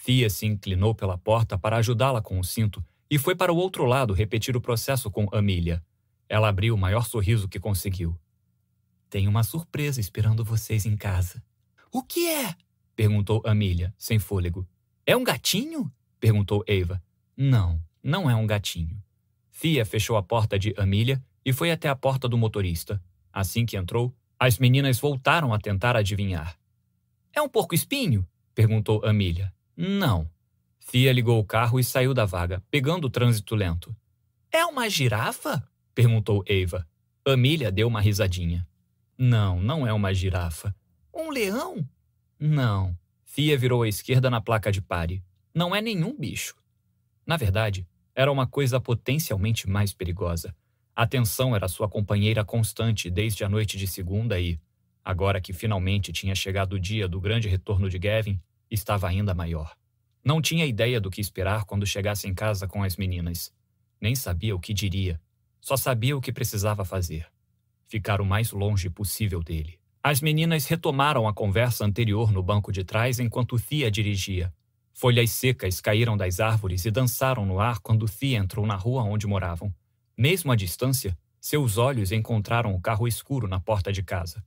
Fia 0.01 0.31
se 0.31 0.47
inclinou 0.47 0.95
pela 0.95 1.19
porta 1.19 1.59
para 1.59 1.77
ajudá-la 1.77 2.23
com 2.23 2.39
o 2.39 2.45
cinto 2.45 2.83
e 3.11 3.19
foi 3.19 3.35
para 3.35 3.53
o 3.53 3.57
outro 3.57 3.85
lado 3.85 4.15
repetir 4.15 4.57
o 4.57 4.61
processo 4.61 5.11
com 5.11 5.29
Amília. 5.33 5.85
Ela 6.29 6.49
abriu 6.49 6.75
o 6.75 6.79
maior 6.79 7.05
sorriso 7.05 7.49
que 7.49 7.59
conseguiu. 7.59 8.17
Tem 9.11 9.27
uma 9.27 9.43
surpresa 9.43 10.01
esperando 10.01 10.45
vocês 10.45 10.87
em 10.87 10.97
casa. 10.97 11.43
O 11.93 12.03
que 12.03 12.29
é? 12.29 12.55
perguntou 12.95 13.43
Amília, 13.45 13.93
sem 13.99 14.21
fôlego. 14.21 14.67
É 15.05 15.17
um 15.17 15.25
gatinho? 15.25 15.93
perguntou 16.21 16.63
Eva. 16.67 17.03
Não, 17.37 17.83
não 18.03 18.31
é 18.31 18.37
um 18.37 18.47
gatinho. 18.47 19.03
Fia 19.51 19.85
fechou 19.85 20.17
a 20.17 20.23
porta 20.23 20.57
de 20.59 20.73
Amília 20.79 21.23
e 21.45 21.53
foi 21.53 21.73
até 21.73 21.89
a 21.89 21.97
porta 21.97 22.29
do 22.29 22.39
motorista. 22.39 23.03
Assim 23.33 23.67
que 23.67 23.77
entrou, 23.77 24.15
as 24.39 24.59
meninas 24.59 25.01
voltaram 25.01 25.53
a 25.53 25.59
tentar 25.59 25.97
adivinhar. 25.97 26.57
É 27.35 27.43
um 27.43 27.49
porco-espinho? 27.49 28.27
perguntou 28.55 29.05
Amília. 29.05 29.53
Não. 29.81 30.29
Fia 30.81 31.13
ligou 31.13 31.39
o 31.39 31.45
carro 31.45 31.79
e 31.79 31.85
saiu 31.85 32.13
da 32.13 32.25
vaga, 32.25 32.61
pegando 32.69 33.05
o 33.07 33.11
trânsito 33.11 33.55
lento. 33.55 33.95
É 34.51 34.65
uma 34.65 34.91
girafa? 34.91 35.63
perguntou 35.95 36.43
Eva. 36.49 36.85
Amília 37.25 37.71
deu 37.71 37.87
uma 37.87 38.01
risadinha. 38.01 38.67
Não, 39.17 39.61
não 39.61 39.87
é 39.87 39.93
uma 39.93 40.13
girafa. 40.13 40.75
Um 41.15 41.31
leão? 41.31 41.89
Não. 42.41 42.99
Fia 43.25 43.57
virou 43.57 43.85
à 43.85 43.89
esquerda 43.89 44.29
na 44.29 44.41
placa 44.41 44.73
de 44.73 44.83
pare. 44.83 45.23
Não 45.55 45.77
é 45.77 45.81
nenhum 45.81 46.19
bicho. 46.19 46.57
Na 47.25 47.37
verdade, 47.37 47.87
era 48.17 48.33
uma 48.33 48.49
coisa 48.49 48.81
potencialmente 48.81 49.69
mais 49.69 49.93
perigosa. 49.93 50.57
A 50.97 51.07
tensão 51.07 51.55
era 51.55 51.69
sua 51.69 51.89
companheira 51.89 52.45
constante 52.45 53.09
desde 53.09 53.45
a 53.45 53.49
noite 53.49 53.79
de 53.79 53.87
segunda 53.87 54.41
e, 54.41 54.59
agora 55.05 55.41
que 55.41 55.53
finalmente 55.53 56.13
tinha 56.13 56.35
chegado 56.35 56.73
o 56.73 56.81
dia 56.81 57.07
do 57.07 57.21
grande 57.21 57.47
retorno 57.47 57.89
de 57.89 57.97
Gavin, 57.97 58.41
estava 58.71 59.09
ainda 59.09 59.35
maior. 59.35 59.77
Não 60.25 60.43
tinha 60.43 60.67
ideia 60.67 61.01
do 61.01 61.11
que 61.11 61.21
esperar 61.21 61.65
quando 61.65 61.87
chegasse 61.87 62.29
em 62.29 62.35
casa 62.35 62.67
com 62.67 62.83
as 62.83 62.97
meninas. 62.97 63.53
Nem 64.01 64.15
sabia 64.15 64.55
o 64.55 64.61
que 64.61 64.75
diria. 64.75 65.21
Só 65.61 65.77
sabia 65.77 66.17
o 66.17 66.21
que 66.21 66.33
precisava 66.33 66.85
fazer. 66.85 67.27
Ficar 67.87 68.21
o 68.21 68.27
mais 68.27 68.53
longe 68.53 68.91
possível 68.91 69.43
dele. 69.43 69.79
As 70.03 70.21
meninas 70.21 70.67
retomaram 70.67 71.27
a 71.27 71.35
conversa 71.35 71.85
anterior 71.85 72.31
no 72.31 72.43
banco 72.43 72.71
de 72.71 72.85
trás 72.85 73.19
enquanto 73.19 73.59
Thea 73.59 73.91
dirigia. 73.91 74.53
Folhas 74.93 75.31
secas 75.31 75.81
caíram 75.81 76.17
das 76.17 76.41
árvores 76.41 76.85
e 76.85 76.91
dançaram 76.91 77.47
no 77.47 77.61
ar 77.61 77.79
quando 77.81 78.07
Thea 78.07 78.39
entrou 78.39 78.67
na 78.67 78.77
rua 78.77 79.03
onde 79.03 79.27
moravam. 79.27 79.75
Mesmo 80.17 80.51
à 80.51 80.57
distância, 80.57 81.17
seus 81.41 81.79
olhos 81.79 82.11
encontraram 82.11 82.75
o 82.75 82.81
carro 82.81 83.07
escuro 83.07 83.47
na 83.47 83.61
porta 83.61 83.93
de 83.93 84.03
casa. 84.03 84.45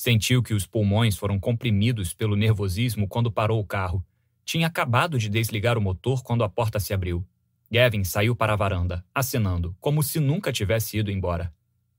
Sentiu 0.00 0.42
que 0.42 0.54
os 0.54 0.64
pulmões 0.66 1.14
foram 1.14 1.38
comprimidos 1.38 2.14
pelo 2.14 2.34
nervosismo 2.34 3.06
quando 3.06 3.30
parou 3.30 3.60
o 3.60 3.66
carro. 3.66 4.02
Tinha 4.46 4.66
acabado 4.66 5.18
de 5.18 5.28
desligar 5.28 5.76
o 5.76 5.80
motor 5.82 6.22
quando 6.22 6.42
a 6.42 6.48
porta 6.48 6.80
se 6.80 6.94
abriu. 6.94 7.22
Gavin 7.70 8.02
saiu 8.02 8.34
para 8.34 8.54
a 8.54 8.56
varanda, 8.56 9.04
acenando, 9.14 9.76
como 9.78 10.02
se 10.02 10.18
nunca 10.18 10.50
tivesse 10.50 10.96
ido 10.96 11.10
embora. 11.10 11.52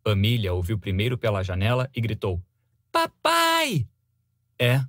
Amília 0.04 0.52
ouviu 0.52 0.80
primeiro 0.80 1.16
pela 1.16 1.44
janela 1.44 1.92
e 1.96 2.02
gritou: 2.02 2.42
Papai! 2.92 3.88
É, 4.58 4.84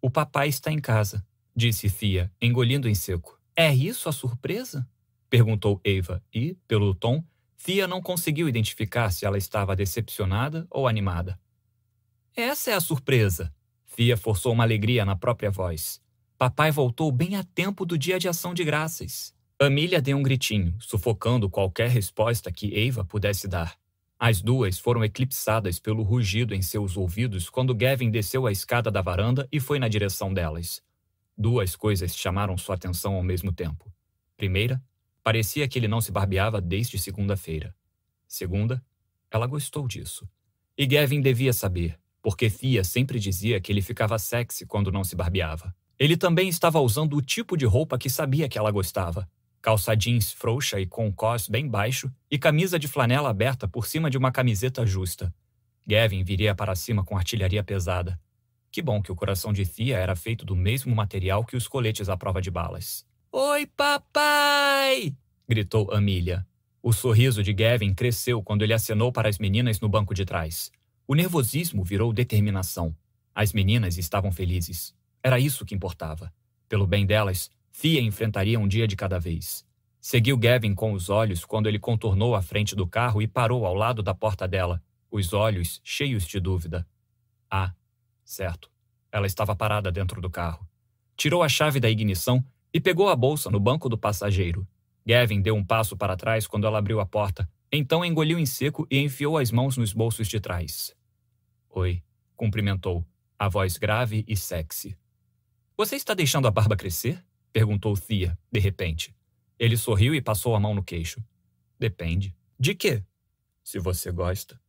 o 0.00 0.10
papai 0.10 0.48
está 0.48 0.72
em 0.72 0.80
casa, 0.80 1.22
disse 1.54 1.90
Thea, 1.90 2.32
engolindo 2.40 2.88
em 2.88 2.94
seco. 2.94 3.38
É 3.54 3.74
isso 3.74 4.08
a 4.08 4.12
surpresa? 4.12 4.88
perguntou 5.28 5.82
Eva 5.84 6.24
e, 6.32 6.56
pelo 6.66 6.94
tom, 6.94 7.22
Thea 7.62 7.86
não 7.86 8.00
conseguiu 8.00 8.48
identificar 8.48 9.10
se 9.10 9.26
ela 9.26 9.36
estava 9.36 9.76
decepcionada 9.76 10.66
ou 10.70 10.88
animada. 10.88 11.38
Essa 12.36 12.72
é 12.72 12.74
a 12.74 12.80
surpresa. 12.80 13.54
Thea 13.94 14.16
forçou 14.16 14.52
uma 14.52 14.64
alegria 14.64 15.04
na 15.04 15.14
própria 15.14 15.52
voz. 15.52 16.02
Papai 16.36 16.72
voltou 16.72 17.12
bem 17.12 17.36
a 17.36 17.44
tempo 17.44 17.86
do 17.86 17.96
dia 17.96 18.18
de 18.18 18.26
ação 18.26 18.52
de 18.52 18.64
graças. 18.64 19.32
Amília 19.56 20.02
deu 20.02 20.16
um 20.16 20.22
gritinho, 20.22 20.74
sufocando 20.80 21.48
qualquer 21.48 21.88
resposta 21.88 22.50
que 22.50 22.76
Eva 22.76 23.04
pudesse 23.04 23.46
dar. 23.46 23.78
As 24.18 24.42
duas 24.42 24.80
foram 24.80 25.04
eclipsadas 25.04 25.78
pelo 25.78 26.02
rugido 26.02 26.56
em 26.56 26.60
seus 26.60 26.96
ouvidos 26.96 27.48
quando 27.48 27.72
Gavin 27.72 28.10
desceu 28.10 28.48
a 28.48 28.52
escada 28.52 28.90
da 28.90 29.00
varanda 29.00 29.46
e 29.52 29.60
foi 29.60 29.78
na 29.78 29.86
direção 29.86 30.34
delas. 30.34 30.82
Duas 31.38 31.76
coisas 31.76 32.16
chamaram 32.16 32.58
sua 32.58 32.74
atenção 32.74 33.14
ao 33.14 33.22
mesmo 33.22 33.52
tempo. 33.52 33.92
Primeira, 34.36 34.82
parecia 35.22 35.68
que 35.68 35.78
ele 35.78 35.86
não 35.86 36.00
se 36.00 36.10
barbeava 36.10 36.60
desde 36.60 36.98
segunda-feira. 36.98 37.72
Segunda, 38.26 38.84
ela 39.30 39.46
gostou 39.46 39.86
disso. 39.86 40.28
E 40.76 40.84
Gavin 40.84 41.20
devia 41.20 41.52
saber, 41.52 41.96
porque 42.24 42.48
Thea 42.48 42.82
sempre 42.82 43.20
dizia 43.20 43.60
que 43.60 43.70
ele 43.70 43.82
ficava 43.82 44.18
sexy 44.18 44.64
quando 44.64 44.90
não 44.90 45.04
se 45.04 45.14
barbeava. 45.14 45.76
Ele 45.98 46.16
também 46.16 46.48
estava 46.48 46.80
usando 46.80 47.18
o 47.18 47.20
tipo 47.20 47.54
de 47.54 47.66
roupa 47.66 47.98
que 47.98 48.08
sabia 48.08 48.48
que 48.48 48.56
ela 48.56 48.70
gostava, 48.70 49.28
calça 49.60 49.94
jeans 49.94 50.32
frouxa 50.32 50.80
e 50.80 50.86
com 50.86 51.12
cos 51.12 51.50
bem 51.50 51.68
baixo 51.68 52.10
e 52.30 52.38
camisa 52.38 52.78
de 52.78 52.88
flanela 52.88 53.28
aberta 53.28 53.68
por 53.68 53.86
cima 53.86 54.08
de 54.08 54.16
uma 54.16 54.32
camiseta 54.32 54.86
justa. 54.86 55.34
Gavin 55.86 56.24
viria 56.24 56.54
para 56.54 56.74
cima 56.74 57.04
com 57.04 57.14
artilharia 57.14 57.62
pesada. 57.62 58.18
Que 58.72 58.80
bom 58.80 59.02
que 59.02 59.12
o 59.12 59.14
coração 59.14 59.52
de 59.52 59.66
Thea 59.66 59.98
era 59.98 60.16
feito 60.16 60.46
do 60.46 60.56
mesmo 60.56 60.96
material 60.96 61.44
que 61.44 61.58
os 61.58 61.68
coletes 61.68 62.08
à 62.08 62.16
prova 62.16 62.40
de 62.40 62.50
balas. 62.50 63.04
Oi, 63.30 63.66
papai! 63.66 65.14
gritou 65.46 65.92
Amelia. 65.92 66.46
O 66.82 66.90
sorriso 66.90 67.42
de 67.42 67.52
Gavin 67.52 67.92
cresceu 67.92 68.42
quando 68.42 68.62
ele 68.62 68.72
acenou 68.72 69.12
para 69.12 69.28
as 69.28 69.38
meninas 69.38 69.78
no 69.78 69.90
banco 69.90 70.14
de 70.14 70.24
trás. 70.24 70.72
O 71.06 71.14
nervosismo 71.14 71.84
virou 71.84 72.14
determinação. 72.14 72.96
As 73.34 73.52
meninas 73.52 73.98
estavam 73.98 74.32
felizes. 74.32 74.94
Era 75.22 75.38
isso 75.38 75.64
que 75.64 75.74
importava. 75.74 76.32
Pelo 76.66 76.86
bem 76.86 77.04
delas, 77.04 77.50
Thea 77.78 78.00
enfrentaria 78.00 78.58
um 78.58 78.66
dia 78.66 78.88
de 78.88 78.96
cada 78.96 79.18
vez. 79.18 79.66
Seguiu 80.00 80.36
Gavin 80.38 80.74
com 80.74 80.92
os 80.92 81.10
olhos 81.10 81.44
quando 81.44 81.66
ele 81.66 81.78
contornou 81.78 82.34
a 82.34 82.40
frente 82.40 82.74
do 82.74 82.86
carro 82.86 83.20
e 83.20 83.28
parou 83.28 83.66
ao 83.66 83.74
lado 83.74 84.02
da 84.02 84.14
porta 84.14 84.48
dela, 84.48 84.82
os 85.10 85.34
olhos 85.34 85.80
cheios 85.84 86.26
de 86.26 86.40
dúvida. 86.40 86.86
Ah, 87.50 87.74
certo. 88.24 88.70
Ela 89.12 89.26
estava 89.26 89.54
parada 89.54 89.92
dentro 89.92 90.22
do 90.22 90.30
carro. 90.30 90.66
Tirou 91.16 91.42
a 91.42 91.48
chave 91.48 91.80
da 91.80 91.90
ignição 91.90 92.42
e 92.72 92.80
pegou 92.80 93.08
a 93.08 93.16
bolsa 93.16 93.50
no 93.50 93.60
banco 93.60 93.88
do 93.88 93.98
passageiro. 93.98 94.66
Gavin 95.06 95.42
deu 95.42 95.54
um 95.54 95.64
passo 95.64 95.96
para 95.96 96.16
trás 96.16 96.46
quando 96.46 96.66
ela 96.66 96.78
abriu 96.78 96.98
a 96.98 97.06
porta, 97.06 97.48
então 97.76 98.04
engoliu 98.04 98.38
em 98.38 98.46
seco 98.46 98.86
e 98.90 98.98
enfiou 98.98 99.38
as 99.38 99.50
mãos 99.50 99.76
nos 99.76 99.92
bolsos 99.92 100.28
de 100.28 100.38
trás. 100.38 100.94
Oi, 101.70 102.02
cumprimentou, 102.36 103.04
a 103.38 103.48
voz 103.48 103.76
grave 103.76 104.24
e 104.28 104.36
sexy. 104.36 104.96
Você 105.76 105.96
está 105.96 106.14
deixando 106.14 106.46
a 106.46 106.50
barba 106.50 106.76
crescer? 106.76 107.24
Perguntou 107.52 107.96
Thea, 107.96 108.38
de 108.50 108.60
repente. 108.60 109.14
Ele 109.58 109.76
sorriu 109.76 110.14
e 110.14 110.20
passou 110.20 110.54
a 110.54 110.60
mão 110.60 110.74
no 110.74 110.82
queixo. 110.82 111.22
Depende. 111.78 112.34
De 112.58 112.74
quê? 112.74 113.02
Se 113.62 113.78
você 113.78 114.10
gosta. 114.12 114.60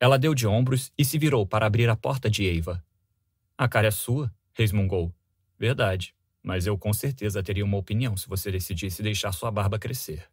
Ela 0.00 0.18
deu 0.18 0.34
de 0.34 0.46
ombros 0.46 0.92
e 0.96 1.04
se 1.04 1.18
virou 1.18 1.46
para 1.46 1.66
abrir 1.66 1.88
a 1.88 1.96
porta 1.96 2.30
de 2.30 2.48
Eva. 2.48 2.84
A 3.56 3.68
cara 3.68 3.88
é 3.88 3.90
sua, 3.90 4.32
resmungou. 4.52 5.12
Verdade, 5.58 6.14
mas 6.42 6.66
eu 6.66 6.78
com 6.78 6.92
certeza 6.92 7.42
teria 7.42 7.64
uma 7.64 7.76
opinião 7.76 8.16
se 8.16 8.28
você 8.28 8.50
decidisse 8.50 9.02
deixar 9.02 9.32
sua 9.32 9.50
barba 9.50 9.78
crescer. 9.78 10.28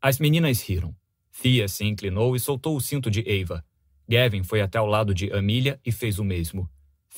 As 0.00 0.18
meninas 0.18 0.60
riram. 0.62 0.96
Thea 1.40 1.66
se 1.68 1.84
inclinou 1.84 2.36
e 2.36 2.40
soltou 2.40 2.76
o 2.76 2.80
cinto 2.80 3.10
de 3.10 3.24
Eva. 3.26 3.64
Gavin 4.08 4.42
foi 4.42 4.60
até 4.60 4.78
ao 4.78 4.86
lado 4.86 5.14
de 5.14 5.32
Amelia 5.32 5.80
e 5.84 5.90
fez 5.90 6.18
o 6.18 6.24
mesmo. 6.24 6.68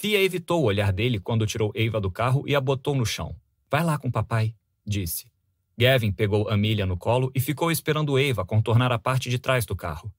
Thea 0.01 0.21
evitou 0.23 0.63
o 0.63 0.67
olhar 0.67 0.93
dele 0.93 1.19
quando 1.19 1.47
tirou 1.47 1.73
Eva 1.75 2.01
do 2.01 2.11
carro 2.11 2.45
e 2.47 2.55
a 2.55 2.61
botou 2.61 2.95
no 2.95 3.05
chão. 3.05 3.35
Vai 3.71 3.83
lá 3.83 3.99
com 3.99 4.11
papai, 4.11 4.55
disse. 4.87 5.31
Gavin 5.77 6.13
pegou 6.13 6.49
Amelia 6.49 6.87
no 6.87 6.97
colo 6.97 7.33
e 7.35 7.41
ficou 7.41 7.71
esperando 7.71 8.19
Eva 8.19 8.45
contornar 8.45 8.93
a 8.93 8.99
parte 8.99 9.29
de 9.29 9.39
trás 9.39 9.67
do 9.67 9.75
carro. 9.75 10.13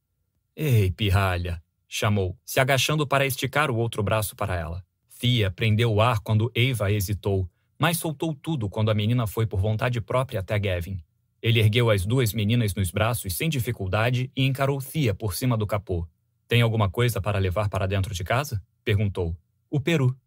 Ei, 0.55 0.91
pirralha, 0.91 1.61
chamou, 1.87 2.37
se 2.43 2.59
agachando 2.59 3.07
para 3.07 3.25
esticar 3.25 3.71
o 3.71 3.77
outro 3.77 4.03
braço 4.03 4.35
para 4.35 4.55
ela. 4.55 4.83
Thea 5.19 5.49
prendeu 5.49 5.93
o 5.93 6.01
ar 6.01 6.19
quando 6.19 6.51
Eva 6.53 6.91
hesitou, 6.91 7.49
mas 7.79 7.97
soltou 7.97 8.33
tudo 8.33 8.69
quando 8.69 8.91
a 8.91 8.93
menina 8.93 9.25
foi 9.27 9.45
por 9.45 9.59
vontade 9.59 10.01
própria 10.01 10.41
até 10.41 10.59
Gavin. 10.59 11.01
Ele 11.45 11.59
ergueu 11.59 11.91
as 11.91 12.07
duas 12.07 12.33
meninas 12.33 12.73
nos 12.73 12.89
braços 12.89 13.35
sem 13.35 13.47
dificuldade 13.47 14.31
e 14.35 14.47
encarou 14.47 14.81
Thea 14.81 15.13
por 15.13 15.35
cima 15.35 15.55
do 15.55 15.67
capô. 15.67 16.07
Tem 16.47 16.63
alguma 16.63 16.89
coisa 16.89 17.21
para 17.21 17.37
levar 17.37 17.69
para 17.69 17.85
dentro 17.85 18.15
de 18.15 18.23
casa? 18.23 18.59
perguntou. 18.83 19.37
O 19.69 19.79
peru. 19.79 20.17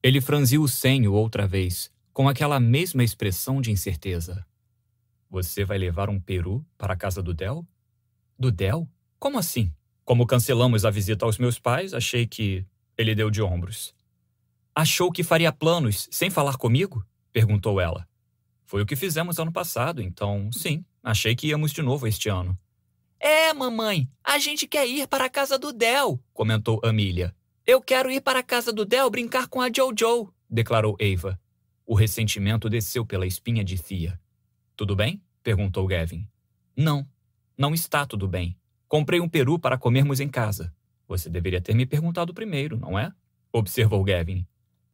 Ele 0.00 0.20
franziu 0.20 0.62
o 0.62 0.68
senho 0.68 1.12
outra 1.12 1.44
vez, 1.44 1.90
com 2.12 2.28
aquela 2.28 2.60
mesma 2.60 3.02
expressão 3.02 3.60
de 3.60 3.72
incerteza. 3.72 4.46
Você 5.28 5.64
vai 5.64 5.76
levar 5.76 6.08
um 6.08 6.20
peru 6.20 6.64
para 6.78 6.92
a 6.92 6.96
casa 6.96 7.20
do 7.20 7.34
Del? 7.34 7.66
Do 8.38 8.52
Del? 8.52 8.88
Como 9.18 9.40
assim? 9.40 9.74
Como 10.04 10.24
cancelamos 10.24 10.84
a 10.84 10.90
visita 10.90 11.24
aos 11.24 11.36
meus 11.36 11.58
pais, 11.58 11.92
achei 11.92 12.28
que. 12.28 12.64
Ele 12.96 13.16
deu 13.16 13.28
de 13.28 13.42
ombros. 13.42 13.92
Achou 14.72 15.10
que 15.10 15.24
faria 15.24 15.50
planos 15.50 16.06
sem 16.12 16.30
falar 16.30 16.56
comigo? 16.56 17.04
perguntou 17.32 17.80
ela. 17.80 18.08
Foi 18.70 18.82
o 18.82 18.86
que 18.86 18.94
fizemos 18.94 19.40
ano 19.40 19.50
passado, 19.50 20.00
então, 20.00 20.48
sim, 20.52 20.84
achei 21.02 21.34
que 21.34 21.48
íamos 21.48 21.72
de 21.72 21.82
novo 21.82 22.06
este 22.06 22.28
ano. 22.28 22.56
É, 23.18 23.52
mamãe, 23.52 24.08
a 24.22 24.38
gente 24.38 24.64
quer 24.68 24.86
ir 24.86 25.08
para 25.08 25.24
a 25.24 25.28
casa 25.28 25.58
do 25.58 25.72
Del, 25.72 26.22
comentou 26.32 26.80
Amília. 26.84 27.34
Eu 27.66 27.82
quero 27.82 28.12
ir 28.12 28.20
para 28.20 28.38
a 28.38 28.42
casa 28.44 28.72
do 28.72 28.84
Del 28.84 29.10
brincar 29.10 29.48
com 29.48 29.60
a 29.60 29.68
Jojo, 29.76 30.32
declarou 30.48 30.96
Eva. 31.00 31.36
O 31.84 31.96
ressentimento 31.96 32.70
desceu 32.70 33.04
pela 33.04 33.26
espinha 33.26 33.64
de 33.64 33.76
Thea. 33.76 34.20
Tudo 34.76 34.94
bem? 34.94 35.20
perguntou 35.42 35.84
Gavin. 35.88 36.28
Não, 36.76 37.04
não 37.58 37.74
está 37.74 38.06
tudo 38.06 38.28
bem. 38.28 38.56
Comprei 38.86 39.20
um 39.20 39.28
peru 39.28 39.58
para 39.58 39.76
comermos 39.76 40.20
em 40.20 40.28
casa. 40.28 40.72
Você 41.08 41.28
deveria 41.28 41.60
ter 41.60 41.74
me 41.74 41.86
perguntado 41.86 42.32
primeiro, 42.32 42.78
não 42.78 42.96
é? 42.96 43.12
observou 43.52 44.04
Gavin. 44.04 44.46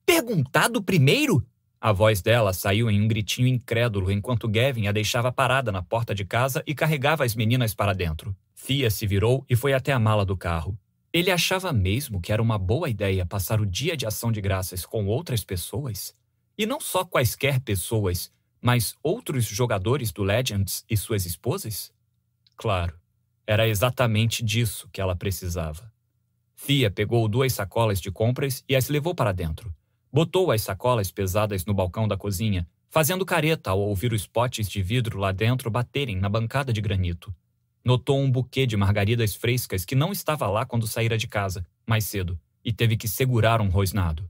Perguntado 0.07 0.83
primeiro? 0.83 1.47
A 1.87 1.93
voz 1.93 2.21
dela 2.21 2.53
saiu 2.53 2.91
em 2.91 3.01
um 3.01 3.07
gritinho 3.07 3.47
incrédulo 3.47 4.11
enquanto 4.11 4.49
Gavin 4.49 4.89
a 4.89 4.93
deixava 4.93 5.31
parada 5.31 5.71
na 5.71 5.81
porta 5.81 6.13
de 6.13 6.25
casa 6.25 6.61
e 6.67 6.75
carregava 6.75 7.25
as 7.25 7.37
meninas 7.37 7.77
para 7.77 7.93
dentro. 7.93 8.37
Thea 8.67 8.91
se 8.91 9.07
virou 9.07 9.47
e 9.49 9.55
foi 9.55 9.73
até 9.73 9.93
a 9.93 9.99
mala 10.01 10.25
do 10.25 10.37
carro. 10.37 10.77
Ele 11.13 11.31
achava 11.31 11.73
mesmo 11.73 12.21
que 12.21 12.33
era 12.33 12.43
uma 12.43 12.59
boa 12.59 12.91
ideia 12.91 13.25
passar 13.25 13.61
o 13.61 13.65
dia 13.65 13.97
de 13.97 14.05
ação 14.05 14.33
de 14.33 14.41
graças 14.41 14.85
com 14.85 15.07
outras 15.07 15.45
pessoas? 15.45 16.13
E 16.59 16.67
não 16.67 16.81
só 16.81 17.05
quaisquer 17.05 17.61
pessoas, 17.61 18.33
mas 18.61 18.97
outros 19.01 19.45
jogadores 19.45 20.11
do 20.11 20.25
Legends 20.25 20.85
e 20.91 20.97
suas 20.97 21.25
esposas? 21.25 21.93
Claro, 22.57 22.99
era 23.47 23.69
exatamente 23.69 24.45
disso 24.45 24.89
que 24.93 25.01
ela 25.01 25.15
precisava. 25.15 25.89
Thea 26.67 26.91
pegou 26.91 27.29
duas 27.29 27.53
sacolas 27.53 28.01
de 28.01 28.11
compras 28.11 28.65
e 28.69 28.75
as 28.75 28.89
levou 28.89 29.15
para 29.15 29.31
dentro. 29.31 29.73
Botou 30.13 30.51
as 30.51 30.63
sacolas 30.63 31.11
pesadas 31.11 31.65
no 31.65 31.75
balcão 31.75 32.09
da 32.09 32.17
cozinha, 32.17 32.67
fazendo 32.89 33.27
careta 33.27 33.71
ao 33.71 33.81
ouvir 33.81 34.13
os 34.13 34.27
potes 34.27 34.69
de 34.69 34.83
vidro 34.83 35.19
lá 35.19 35.33
dentro 35.33 35.71
baterem 35.71 36.17
na 36.17 36.29
bancada 36.29 36.73
de 36.73 36.81
granito. 36.81 37.35
Notou 37.85 38.19
um 38.19 38.31
buquê 38.31 38.67
de 38.67 38.77
margaridas 38.77 39.35
frescas 39.35 39.85
que 39.85 39.95
não 39.95 40.13
estava 40.13 40.49
lá 40.49 40.65
quando 40.65 40.87
saíra 40.87 41.17
de 41.17 41.29
casa, 41.29 41.67
mais 41.87 42.05
cedo, 42.05 42.39
e 42.65 42.73
teve 42.73 42.97
que 42.97 43.07
segurar 43.07 43.61
um 43.61 43.69
rosnado. 43.69 44.29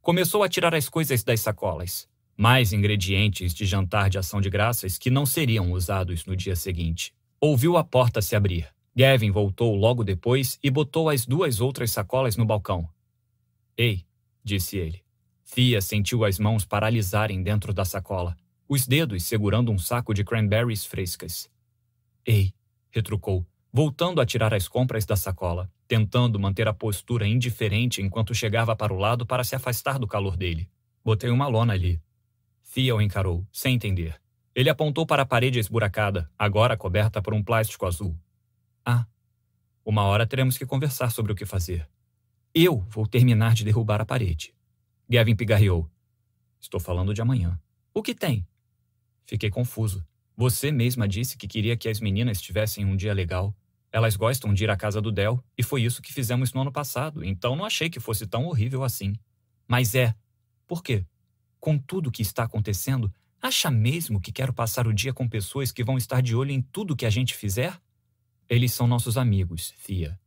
Começou 0.00 0.42
a 0.42 0.48
tirar 0.48 0.74
as 0.74 0.88
coisas 0.88 1.22
das 1.22 1.40
sacolas. 1.40 2.08
Mais 2.36 2.72
ingredientes 2.72 3.52
de 3.52 3.66
jantar 3.66 4.08
de 4.08 4.16
ação 4.16 4.40
de 4.40 4.48
graças 4.48 4.96
que 4.96 5.10
não 5.10 5.26
seriam 5.26 5.72
usados 5.72 6.24
no 6.24 6.36
dia 6.36 6.54
seguinte. 6.56 7.12
Ouviu 7.40 7.76
a 7.76 7.84
porta 7.84 8.22
se 8.22 8.34
abrir. 8.34 8.68
Gavin 8.96 9.30
voltou 9.30 9.74
logo 9.74 10.02
depois 10.02 10.58
e 10.62 10.70
botou 10.70 11.10
as 11.10 11.26
duas 11.26 11.60
outras 11.60 11.90
sacolas 11.90 12.36
no 12.36 12.46
balcão. 12.46 12.88
Ei, 13.76 14.04
disse 14.48 14.78
ele. 14.78 15.02
Fia 15.44 15.80
sentiu 15.80 16.24
as 16.24 16.38
mãos 16.38 16.64
paralisarem 16.64 17.42
dentro 17.42 17.72
da 17.72 17.84
sacola, 17.84 18.36
os 18.68 18.86
dedos 18.86 19.22
segurando 19.22 19.70
um 19.70 19.78
saco 19.78 20.12
de 20.12 20.24
cranberries 20.24 20.84
frescas. 20.84 21.50
Ei, 22.26 22.52
retrucou, 22.90 23.46
voltando 23.72 24.20
a 24.20 24.26
tirar 24.26 24.52
as 24.52 24.66
compras 24.66 25.06
da 25.06 25.16
sacola, 25.16 25.70
tentando 25.86 26.38
manter 26.38 26.66
a 26.68 26.74
postura 26.74 27.26
indiferente 27.26 28.02
enquanto 28.02 28.34
chegava 28.34 28.74
para 28.74 28.92
o 28.92 28.98
lado 28.98 29.24
para 29.24 29.44
se 29.44 29.54
afastar 29.54 29.98
do 29.98 30.06
calor 30.06 30.36
dele. 30.36 30.68
Botei 31.04 31.30
uma 31.30 31.46
lona 31.46 31.72
ali. 31.74 32.00
Fia 32.62 32.94
o 32.94 33.00
encarou, 33.00 33.46
sem 33.52 33.74
entender. 33.74 34.20
Ele 34.54 34.68
apontou 34.68 35.06
para 35.06 35.22
a 35.22 35.26
parede 35.26 35.58
esburacada, 35.58 36.30
agora 36.38 36.76
coberta 36.76 37.22
por 37.22 37.32
um 37.32 37.42
plástico 37.42 37.86
azul. 37.86 38.14
Ah, 38.84 39.06
uma 39.84 40.02
hora 40.02 40.26
teremos 40.26 40.58
que 40.58 40.66
conversar 40.66 41.10
sobre 41.10 41.32
o 41.32 41.34
que 41.34 41.46
fazer. 41.46 41.88
Eu 42.60 42.84
vou 42.90 43.06
terminar 43.06 43.54
de 43.54 43.62
derrubar 43.62 44.00
a 44.00 44.04
parede. 44.04 44.52
Gavin 45.08 45.36
pigarreou. 45.36 45.88
Estou 46.60 46.80
falando 46.80 47.14
de 47.14 47.22
amanhã. 47.22 47.56
O 47.94 48.02
que 48.02 48.12
tem? 48.12 48.44
Fiquei 49.24 49.48
confuso. 49.48 50.04
Você 50.36 50.72
mesma 50.72 51.06
disse 51.06 51.38
que 51.38 51.46
queria 51.46 51.76
que 51.76 51.88
as 51.88 52.00
meninas 52.00 52.40
tivessem 52.40 52.84
um 52.84 52.96
dia 52.96 53.14
legal. 53.14 53.54
Elas 53.92 54.16
gostam 54.16 54.52
de 54.52 54.64
ir 54.64 54.70
à 54.70 54.76
casa 54.76 55.00
do 55.00 55.12
Del, 55.12 55.40
e 55.56 55.62
foi 55.62 55.84
isso 55.84 56.02
que 56.02 56.12
fizemos 56.12 56.52
no 56.52 56.62
ano 56.62 56.72
passado, 56.72 57.24
então 57.24 57.54
não 57.54 57.64
achei 57.64 57.88
que 57.88 58.00
fosse 58.00 58.26
tão 58.26 58.46
horrível 58.46 58.82
assim. 58.82 59.14
Mas 59.68 59.94
é. 59.94 60.12
Por 60.66 60.82
quê? 60.82 61.06
Com 61.60 61.78
tudo 61.78 62.08
o 62.08 62.12
que 62.12 62.22
está 62.22 62.42
acontecendo, 62.42 63.08
acha 63.40 63.70
mesmo 63.70 64.20
que 64.20 64.32
quero 64.32 64.52
passar 64.52 64.88
o 64.88 64.92
dia 64.92 65.14
com 65.14 65.28
pessoas 65.28 65.70
que 65.70 65.84
vão 65.84 65.96
estar 65.96 66.20
de 66.20 66.34
olho 66.34 66.50
em 66.50 66.60
tudo 66.60 66.96
que 66.96 67.06
a 67.06 67.10
gente 67.10 67.36
fizer? 67.36 67.80
Eles 68.48 68.72
são 68.72 68.88
nossos 68.88 69.16
amigos, 69.16 69.72
Fia. 69.76 70.18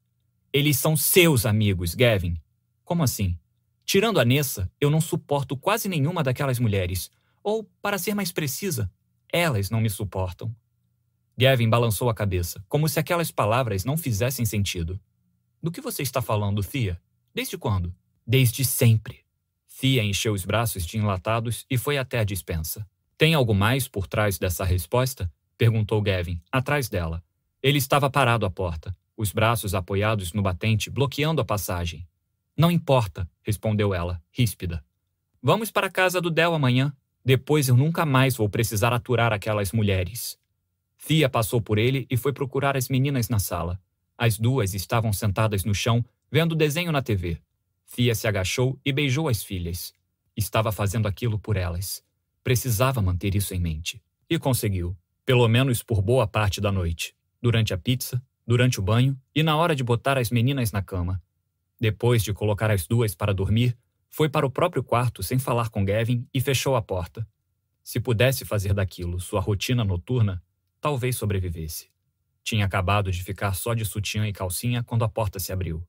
Eles 0.53 0.77
são 0.77 0.97
seus 0.97 1.45
amigos, 1.45 1.95
Gavin. 1.95 2.35
Como 2.83 3.03
assim? 3.03 3.37
Tirando 3.85 4.19
a 4.19 4.25
Nessa, 4.25 4.69
eu 4.81 4.89
não 4.89 4.99
suporto 4.99 5.55
quase 5.55 5.87
nenhuma 5.87 6.21
daquelas 6.21 6.59
mulheres. 6.59 7.09
Ou, 7.41 7.63
para 7.81 7.97
ser 7.97 8.13
mais 8.13 8.31
precisa, 8.31 8.91
elas 9.31 9.69
não 9.69 9.79
me 9.79 9.89
suportam. 9.89 10.53
Gavin 11.37 11.69
balançou 11.69 12.09
a 12.09 12.13
cabeça, 12.13 12.63
como 12.67 12.87
se 12.89 12.99
aquelas 12.99 13.31
palavras 13.31 13.85
não 13.85 13.95
fizessem 13.95 14.45
sentido. 14.45 14.99
Do 15.63 15.71
que 15.71 15.79
você 15.79 16.03
está 16.03 16.21
falando, 16.21 16.61
Thea? 16.63 17.01
Desde 17.33 17.57
quando? 17.57 17.95
Desde 18.27 18.65
sempre. 18.65 19.21
Thea 19.79 20.03
encheu 20.03 20.33
os 20.33 20.43
braços 20.43 20.85
de 20.85 20.97
enlatados 20.97 21.65
e 21.69 21.77
foi 21.77 21.97
até 21.97 22.19
a 22.19 22.23
dispensa. 22.25 22.85
Tem 23.17 23.33
algo 23.33 23.55
mais 23.55 23.87
por 23.87 24.05
trás 24.05 24.37
dessa 24.37 24.65
resposta? 24.65 25.31
perguntou 25.57 26.01
Gavin, 26.01 26.41
atrás 26.51 26.89
dela. 26.89 27.23
Ele 27.63 27.77
estava 27.77 28.09
parado 28.09 28.45
à 28.45 28.49
porta, 28.49 28.95
os 29.15 29.31
braços 29.31 29.73
apoiados 29.75 30.33
no 30.33 30.41
batente, 30.41 30.89
bloqueando 30.89 31.41
a 31.41 31.45
passagem. 31.45 32.07
Não 32.57 32.71
importa, 32.71 33.29
respondeu 33.41 33.93
ela, 33.93 34.21
ríspida. 34.31 34.83
Vamos 35.41 35.71
para 35.71 35.87
a 35.87 35.91
casa 35.91 36.21
do 36.21 36.29
Del 36.29 36.53
amanhã. 36.53 36.93
Depois 37.23 37.67
eu 37.67 37.77
nunca 37.77 38.05
mais 38.05 38.35
vou 38.35 38.49
precisar 38.49 38.93
aturar 38.93 39.31
aquelas 39.31 39.71
mulheres. 39.71 40.37
Fia 40.97 41.29
passou 41.29 41.61
por 41.61 41.77
ele 41.77 42.05
e 42.09 42.17
foi 42.17 42.33
procurar 42.33 42.77
as 42.77 42.89
meninas 42.89 43.29
na 43.29 43.39
sala. 43.39 43.79
As 44.17 44.37
duas 44.37 44.73
estavam 44.73 45.11
sentadas 45.11 45.63
no 45.63 45.73
chão, 45.73 46.05
vendo 46.31 46.55
desenho 46.55 46.91
na 46.91 47.01
TV. 47.01 47.39
Fia 47.85 48.13
se 48.13 48.27
agachou 48.27 48.79
e 48.85 48.91
beijou 48.91 49.27
as 49.27 49.43
filhas. 49.43 49.93
Estava 50.37 50.71
fazendo 50.71 51.07
aquilo 51.07 51.39
por 51.39 51.57
elas. 51.57 52.03
Precisava 52.43 53.01
manter 53.01 53.35
isso 53.35 53.53
em 53.53 53.59
mente. 53.59 54.01
E 54.29 54.37
conseguiu, 54.37 54.95
pelo 55.25 55.47
menos 55.47 55.83
por 55.83 56.01
boa 56.01 56.27
parte 56.27 56.61
da 56.61 56.71
noite. 56.71 57.15
Durante 57.41 57.73
a 57.73 57.77
pizza, 57.77 58.21
durante 58.51 58.81
o 58.81 58.83
banho 58.83 59.17
e 59.33 59.41
na 59.43 59.55
hora 59.55 59.73
de 59.73 59.81
botar 59.81 60.17
as 60.17 60.29
meninas 60.29 60.73
na 60.73 60.81
cama. 60.81 61.23
Depois 61.79 62.21
de 62.21 62.33
colocar 62.33 62.69
as 62.69 62.85
duas 62.85 63.15
para 63.15 63.33
dormir, 63.33 63.77
foi 64.09 64.27
para 64.27 64.45
o 64.45 64.51
próprio 64.51 64.83
quarto 64.83 65.23
sem 65.23 65.39
falar 65.39 65.69
com 65.69 65.85
Gavin 65.85 66.27
e 66.33 66.41
fechou 66.41 66.75
a 66.75 66.81
porta. 66.81 67.25
Se 67.81 67.97
pudesse 67.97 68.43
fazer 68.43 68.73
daquilo 68.73 69.21
sua 69.21 69.39
rotina 69.39 69.85
noturna, 69.85 70.43
talvez 70.81 71.15
sobrevivesse. 71.15 71.89
Tinha 72.43 72.65
acabado 72.65 73.09
de 73.09 73.23
ficar 73.23 73.53
só 73.53 73.73
de 73.73 73.85
sutiã 73.85 74.27
e 74.27 74.33
calcinha 74.33 74.83
quando 74.83 75.05
a 75.05 75.09
porta 75.09 75.39
se 75.39 75.53
abriu. 75.53 75.81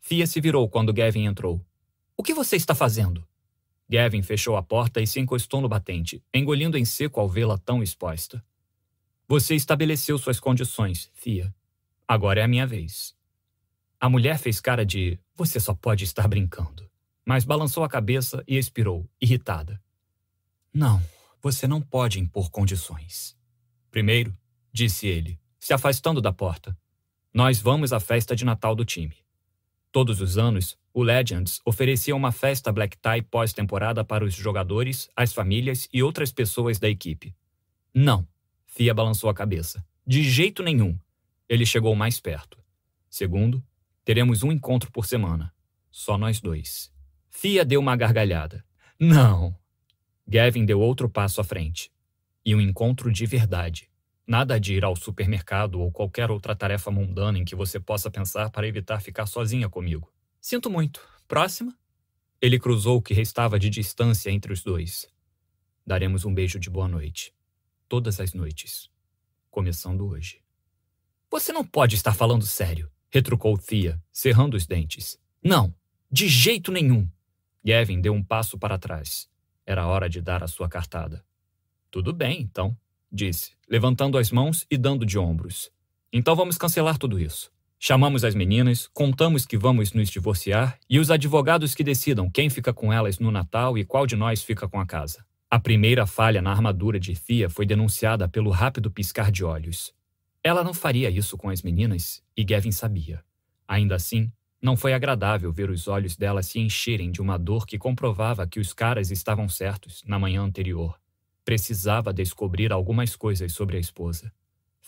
Fia 0.00 0.26
se 0.26 0.40
virou 0.40 0.66
quando 0.66 0.94
Gavin 0.94 1.26
entrou. 1.26 1.62
O 2.16 2.22
que 2.22 2.32
você 2.32 2.56
está 2.56 2.74
fazendo? 2.74 3.28
Gavin 3.86 4.22
fechou 4.22 4.56
a 4.56 4.62
porta 4.62 4.98
e 4.98 5.06
se 5.06 5.20
encostou 5.20 5.60
no 5.60 5.68
batente, 5.68 6.24
engolindo 6.32 6.78
em 6.78 6.86
seco 6.86 7.20
ao 7.20 7.28
vê-la 7.28 7.58
tão 7.58 7.82
exposta. 7.82 8.42
Você 9.32 9.54
estabeleceu 9.54 10.18
suas 10.18 10.38
condições, 10.38 11.10
Fia. 11.14 11.54
Agora 12.06 12.40
é 12.40 12.42
a 12.44 12.46
minha 12.46 12.66
vez. 12.66 13.16
A 13.98 14.06
mulher 14.06 14.36
fez 14.36 14.60
cara 14.60 14.84
de 14.84 15.18
você 15.34 15.58
só 15.58 15.72
pode 15.72 16.04
estar 16.04 16.28
brincando, 16.28 16.86
mas 17.24 17.42
balançou 17.42 17.82
a 17.82 17.88
cabeça 17.88 18.44
e 18.46 18.58
expirou, 18.58 19.08
irritada. 19.18 19.82
Não, 20.70 21.02
você 21.40 21.66
não 21.66 21.80
pode 21.80 22.20
impor 22.20 22.50
condições. 22.50 23.34
Primeiro, 23.90 24.36
disse 24.70 25.06
ele, 25.06 25.40
se 25.58 25.72
afastando 25.72 26.20
da 26.20 26.30
porta, 26.30 26.76
nós 27.32 27.58
vamos 27.58 27.90
à 27.90 27.98
festa 27.98 28.36
de 28.36 28.44
Natal 28.44 28.74
do 28.74 28.84
time. 28.84 29.16
Todos 29.90 30.20
os 30.20 30.36
anos, 30.36 30.76
o 30.92 31.02
Legends 31.02 31.58
oferecia 31.64 32.14
uma 32.14 32.32
festa 32.32 32.70
black 32.70 32.98
tie 32.98 33.22
pós-temporada 33.22 34.04
para 34.04 34.26
os 34.26 34.34
jogadores, 34.34 35.08
as 35.16 35.32
famílias 35.32 35.88
e 35.90 36.02
outras 36.02 36.30
pessoas 36.30 36.78
da 36.78 36.90
equipe. 36.90 37.34
Não, 37.94 38.28
Fia 38.74 38.94
balançou 38.94 39.28
a 39.28 39.34
cabeça. 39.34 39.84
De 40.06 40.22
jeito 40.22 40.62
nenhum. 40.62 40.98
Ele 41.46 41.66
chegou 41.66 41.94
mais 41.94 42.18
perto. 42.18 42.58
Segundo, 43.10 43.62
teremos 44.02 44.42
um 44.42 44.50
encontro 44.50 44.90
por 44.90 45.04
semana. 45.04 45.52
Só 45.90 46.16
nós 46.16 46.40
dois. 46.40 46.90
Fia 47.28 47.66
deu 47.66 47.80
uma 47.80 47.94
gargalhada. 47.94 48.64
Não. 48.98 49.54
Gavin 50.26 50.64
deu 50.64 50.80
outro 50.80 51.06
passo 51.06 51.38
à 51.38 51.44
frente. 51.44 51.92
E 52.46 52.54
um 52.54 52.62
encontro 52.62 53.12
de 53.12 53.26
verdade. 53.26 53.90
Nada 54.26 54.58
de 54.58 54.72
ir 54.72 54.84
ao 54.86 54.96
supermercado 54.96 55.78
ou 55.78 55.92
qualquer 55.92 56.30
outra 56.30 56.56
tarefa 56.56 56.90
mundana 56.90 57.38
em 57.38 57.44
que 57.44 57.54
você 57.54 57.78
possa 57.78 58.10
pensar 58.10 58.48
para 58.48 58.66
evitar 58.66 59.02
ficar 59.02 59.26
sozinha 59.26 59.68
comigo. 59.68 60.10
Sinto 60.40 60.70
muito. 60.70 61.06
Próxima? 61.28 61.76
Ele 62.40 62.58
cruzou 62.58 62.96
o 62.96 63.02
que 63.02 63.12
restava 63.12 63.58
de 63.58 63.68
distância 63.68 64.30
entre 64.30 64.50
os 64.50 64.62
dois. 64.62 65.06
Daremos 65.86 66.24
um 66.24 66.32
beijo 66.32 66.58
de 66.58 66.70
boa 66.70 66.88
noite 66.88 67.34
todas 67.92 68.18
as 68.20 68.32
noites, 68.32 68.88
começando 69.50 70.06
hoje. 70.06 70.40
Você 71.30 71.52
não 71.52 71.62
pode 71.62 71.94
estar 71.94 72.14
falando 72.14 72.46
sério, 72.46 72.90
retrucou 73.10 73.58
Thea, 73.58 74.02
cerrando 74.10 74.54
os 74.54 74.66
dentes. 74.66 75.20
Não, 75.44 75.74
de 76.10 76.26
jeito 76.26 76.72
nenhum. 76.72 77.06
Gavin 77.62 78.00
deu 78.00 78.14
um 78.14 78.24
passo 78.24 78.58
para 78.58 78.78
trás. 78.78 79.28
Era 79.66 79.86
hora 79.86 80.08
de 80.08 80.22
dar 80.22 80.42
a 80.42 80.48
sua 80.48 80.70
cartada. 80.70 81.22
Tudo 81.90 82.14
bem, 82.14 82.40
então, 82.40 82.74
disse, 83.12 83.52
levantando 83.68 84.16
as 84.16 84.30
mãos 84.30 84.66
e 84.70 84.78
dando 84.78 85.04
de 85.04 85.18
ombros. 85.18 85.70
Então 86.10 86.34
vamos 86.34 86.56
cancelar 86.56 86.96
tudo 86.96 87.20
isso. 87.20 87.52
Chamamos 87.78 88.24
as 88.24 88.34
meninas, 88.34 88.88
contamos 88.94 89.44
que 89.44 89.58
vamos 89.58 89.92
nos 89.92 90.08
divorciar 90.08 90.80
e 90.88 90.98
os 90.98 91.10
advogados 91.10 91.74
que 91.74 91.84
decidam 91.84 92.30
quem 92.30 92.48
fica 92.48 92.72
com 92.72 92.90
elas 92.90 93.18
no 93.18 93.30
Natal 93.30 93.76
e 93.76 93.84
qual 93.84 94.06
de 94.06 94.16
nós 94.16 94.42
fica 94.42 94.66
com 94.66 94.80
a 94.80 94.86
casa. 94.86 95.22
A 95.52 95.60
primeira 95.60 96.06
falha 96.06 96.40
na 96.40 96.50
armadura 96.50 96.98
de 96.98 97.14
Thea 97.14 97.50
foi 97.50 97.66
denunciada 97.66 98.26
pelo 98.26 98.48
rápido 98.48 98.90
piscar 98.90 99.30
de 99.30 99.44
olhos. 99.44 99.92
Ela 100.42 100.64
não 100.64 100.72
faria 100.72 101.10
isso 101.10 101.36
com 101.36 101.50
as 101.50 101.60
meninas, 101.60 102.22
e 102.34 102.42
Gavin 102.42 102.72
sabia. 102.72 103.22
Ainda 103.68 103.94
assim, 103.94 104.32
não 104.62 104.78
foi 104.78 104.94
agradável 104.94 105.52
ver 105.52 105.68
os 105.68 105.88
olhos 105.88 106.16
dela 106.16 106.42
se 106.42 106.58
encherem 106.58 107.12
de 107.12 107.20
uma 107.20 107.36
dor 107.36 107.66
que 107.66 107.76
comprovava 107.76 108.46
que 108.46 108.58
os 108.58 108.72
caras 108.72 109.10
estavam 109.10 109.46
certos 109.46 110.02
na 110.06 110.18
manhã 110.18 110.40
anterior. 110.40 110.98
Precisava 111.44 112.14
descobrir 112.14 112.72
algumas 112.72 113.14
coisas 113.14 113.52
sobre 113.52 113.76
a 113.76 113.80
esposa. 113.80 114.32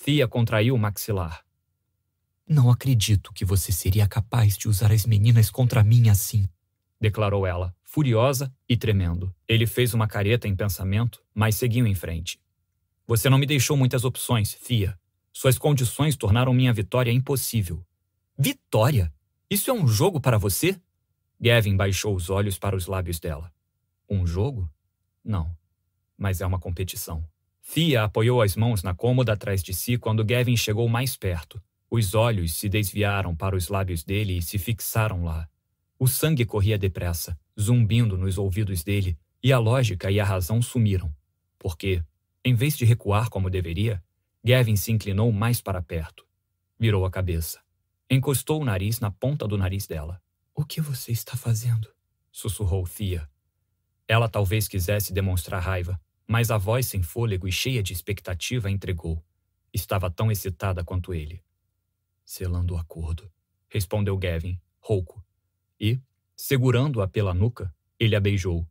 Thea 0.03 0.27
contraiu 0.27 0.77
o 0.77 0.79
maxilar. 0.79 1.45
Não 2.49 2.71
acredito 2.71 3.35
que 3.35 3.45
você 3.45 3.71
seria 3.71 4.09
capaz 4.09 4.57
de 4.57 4.67
usar 4.67 4.91
as 4.93 5.05
meninas 5.05 5.51
contra 5.51 5.85
mim 5.85 6.09
assim, 6.09 6.49
declarou 6.99 7.47
ela, 7.47 7.77
furiosa 7.95 8.53
e 8.69 8.77
tremendo. 8.77 9.33
Ele 9.47 9.69
fez 9.69 9.95
uma 9.95 10.09
careta 10.09 10.49
em 10.49 10.57
pensamento, 10.57 11.23
mas 11.33 11.55
seguiu 11.55 11.87
em 11.87 11.95
frente. 11.95 12.41
Você 13.07 13.31
não 13.31 13.39
me 13.39 13.47
deixou 13.47 13.77
muitas 13.77 14.05
opções, 14.05 14.53
Fia. 14.53 14.99
Suas 15.33 15.59
condições 15.59 16.17
tornaram 16.17 16.53
minha 16.53 16.73
vitória 16.73 17.13
impossível. 17.13 17.87
Vitória? 18.37 19.15
Isso 19.49 19.71
é 19.71 19.73
um 19.73 19.87
jogo 19.87 20.21
para 20.21 20.37
você? 20.37 20.77
Gavin 21.41 21.77
baixou 21.77 22.17
os 22.17 22.31
olhos 22.31 22.59
para 22.59 22.75
os 22.75 22.89
lábios 22.89 23.21
dela. 23.21 23.53
Um 24.11 24.27
jogo? 24.27 24.69
Não. 25.25 25.57
Mas 26.19 26.41
é 26.41 26.47
uma 26.47 26.59
competição. 26.59 27.25
Thea 27.63 28.03
apoiou 28.03 28.43
as 28.43 28.57
mãos 28.57 28.83
na 28.83 28.93
cômoda 28.93 29.35
atrás 29.35 29.63
de 29.63 29.73
si 29.73 29.97
quando 29.99 30.25
Gavin 30.25 30.57
chegou 30.57 30.89
mais 30.89 31.17
perto. 31.17 31.63
Os 31.89 32.13
olhos 32.13 32.55
se 32.55 32.69
desviaram 32.69 33.37
para 33.37 33.55
os 33.55 33.69
lábios 33.69 34.03
dele 34.03 34.39
e 34.39 34.43
se 34.43 34.59
fixaram 34.59 35.23
lá. 35.23 35.49
O 35.97 36.09
sangue 36.09 36.45
corria 36.45 36.77
depressa, 36.77 37.39
zumbindo 37.59 38.17
nos 38.17 38.39
ouvidos 38.39 38.83
dele, 38.83 39.19
e 39.43 39.53
a 39.53 39.59
lógica 39.59 40.11
e 40.11 40.19
a 40.19 40.25
razão 40.25 40.61
sumiram. 40.63 41.15
Porque, 41.59 42.03
em 42.45 42.55
vez 42.55 42.77
de 42.77 42.85
recuar 42.85 43.29
como 43.29 43.51
deveria, 43.51 44.03
Gavin 44.45 44.77
se 44.77 44.93
inclinou 44.93 45.33
mais 45.33 45.61
para 45.61 45.83
perto. 45.83 46.27
Virou 46.79 47.05
a 47.05 47.11
cabeça. 47.11 47.63
Encostou 48.11 48.61
o 48.61 48.65
nariz 48.65 49.01
na 49.01 49.11
ponta 49.11 49.49
do 49.49 49.57
nariz 49.57 49.87
dela. 49.87 50.21
O 50.55 50.65
que 50.65 50.81
você 50.81 51.13
está 51.13 51.37
fazendo? 51.37 51.89
sussurrou 52.31 52.85
Thea. 52.87 53.29
Ela 54.07 54.29
talvez 54.29 54.69
quisesse 54.69 55.13
demonstrar 55.13 55.63
raiva, 55.63 56.01
mas 56.27 56.51
a 56.51 56.59
voz 56.59 56.87
sem 56.87 57.03
fôlego 57.03 57.47
e 57.47 57.53
cheia 57.53 57.83
de 57.83 57.93
expectativa 57.93 58.71
entregou. 58.71 59.25
Estava 59.73 60.11
tão 60.11 60.31
excitada 60.31 60.85
quanto 60.85 61.15
ele. 61.15 61.43
Selando 62.25 62.75
o 62.75 62.77
acordo, 62.77 63.31
respondeu 63.69 64.17
Gavin, 64.19 64.61
rouco. 64.79 65.25
E, 65.81 66.01
segurando-a 66.37 67.07
pela 67.07 67.35
nuca, 67.35 67.73
ele 67.99 68.17
a 68.17 68.21
beijou. 68.21 68.67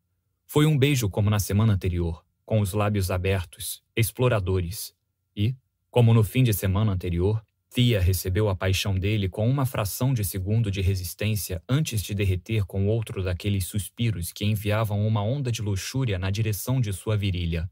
Foi 0.45 0.65
um 0.65 0.77
beijo 0.77 1.09
como 1.09 1.29
na 1.29 1.39
semana 1.39 1.73
anterior, 1.73 2.23
com 2.45 2.59
os 2.59 2.73
lábios 2.73 3.09
abertos, 3.09 3.83
exploradores. 3.95 4.95
E, 5.35 5.55
como 5.89 6.13
no 6.13 6.23
fim 6.23 6.43
de 6.43 6.53
semana 6.53 6.91
anterior, 6.91 7.43
Thea 7.73 7.99
recebeu 7.99 8.49
a 8.49 8.55
paixão 8.55 8.93
dele 8.93 9.27
com 9.27 9.49
uma 9.49 9.65
fração 9.65 10.13
de 10.13 10.23
segundo 10.23 10.69
de 10.69 10.79
resistência 10.79 11.63
antes 11.67 12.03
de 12.03 12.13
derreter 12.13 12.65
com 12.65 12.87
outro 12.87 13.23
daqueles 13.23 13.65
suspiros 13.65 14.31
que 14.31 14.45
enviavam 14.45 15.07
uma 15.07 15.23
onda 15.23 15.51
de 15.51 15.61
luxúria 15.61 16.19
na 16.19 16.29
direção 16.29 16.79
de 16.79 16.93
sua 16.93 17.17
virilha. 17.17 17.67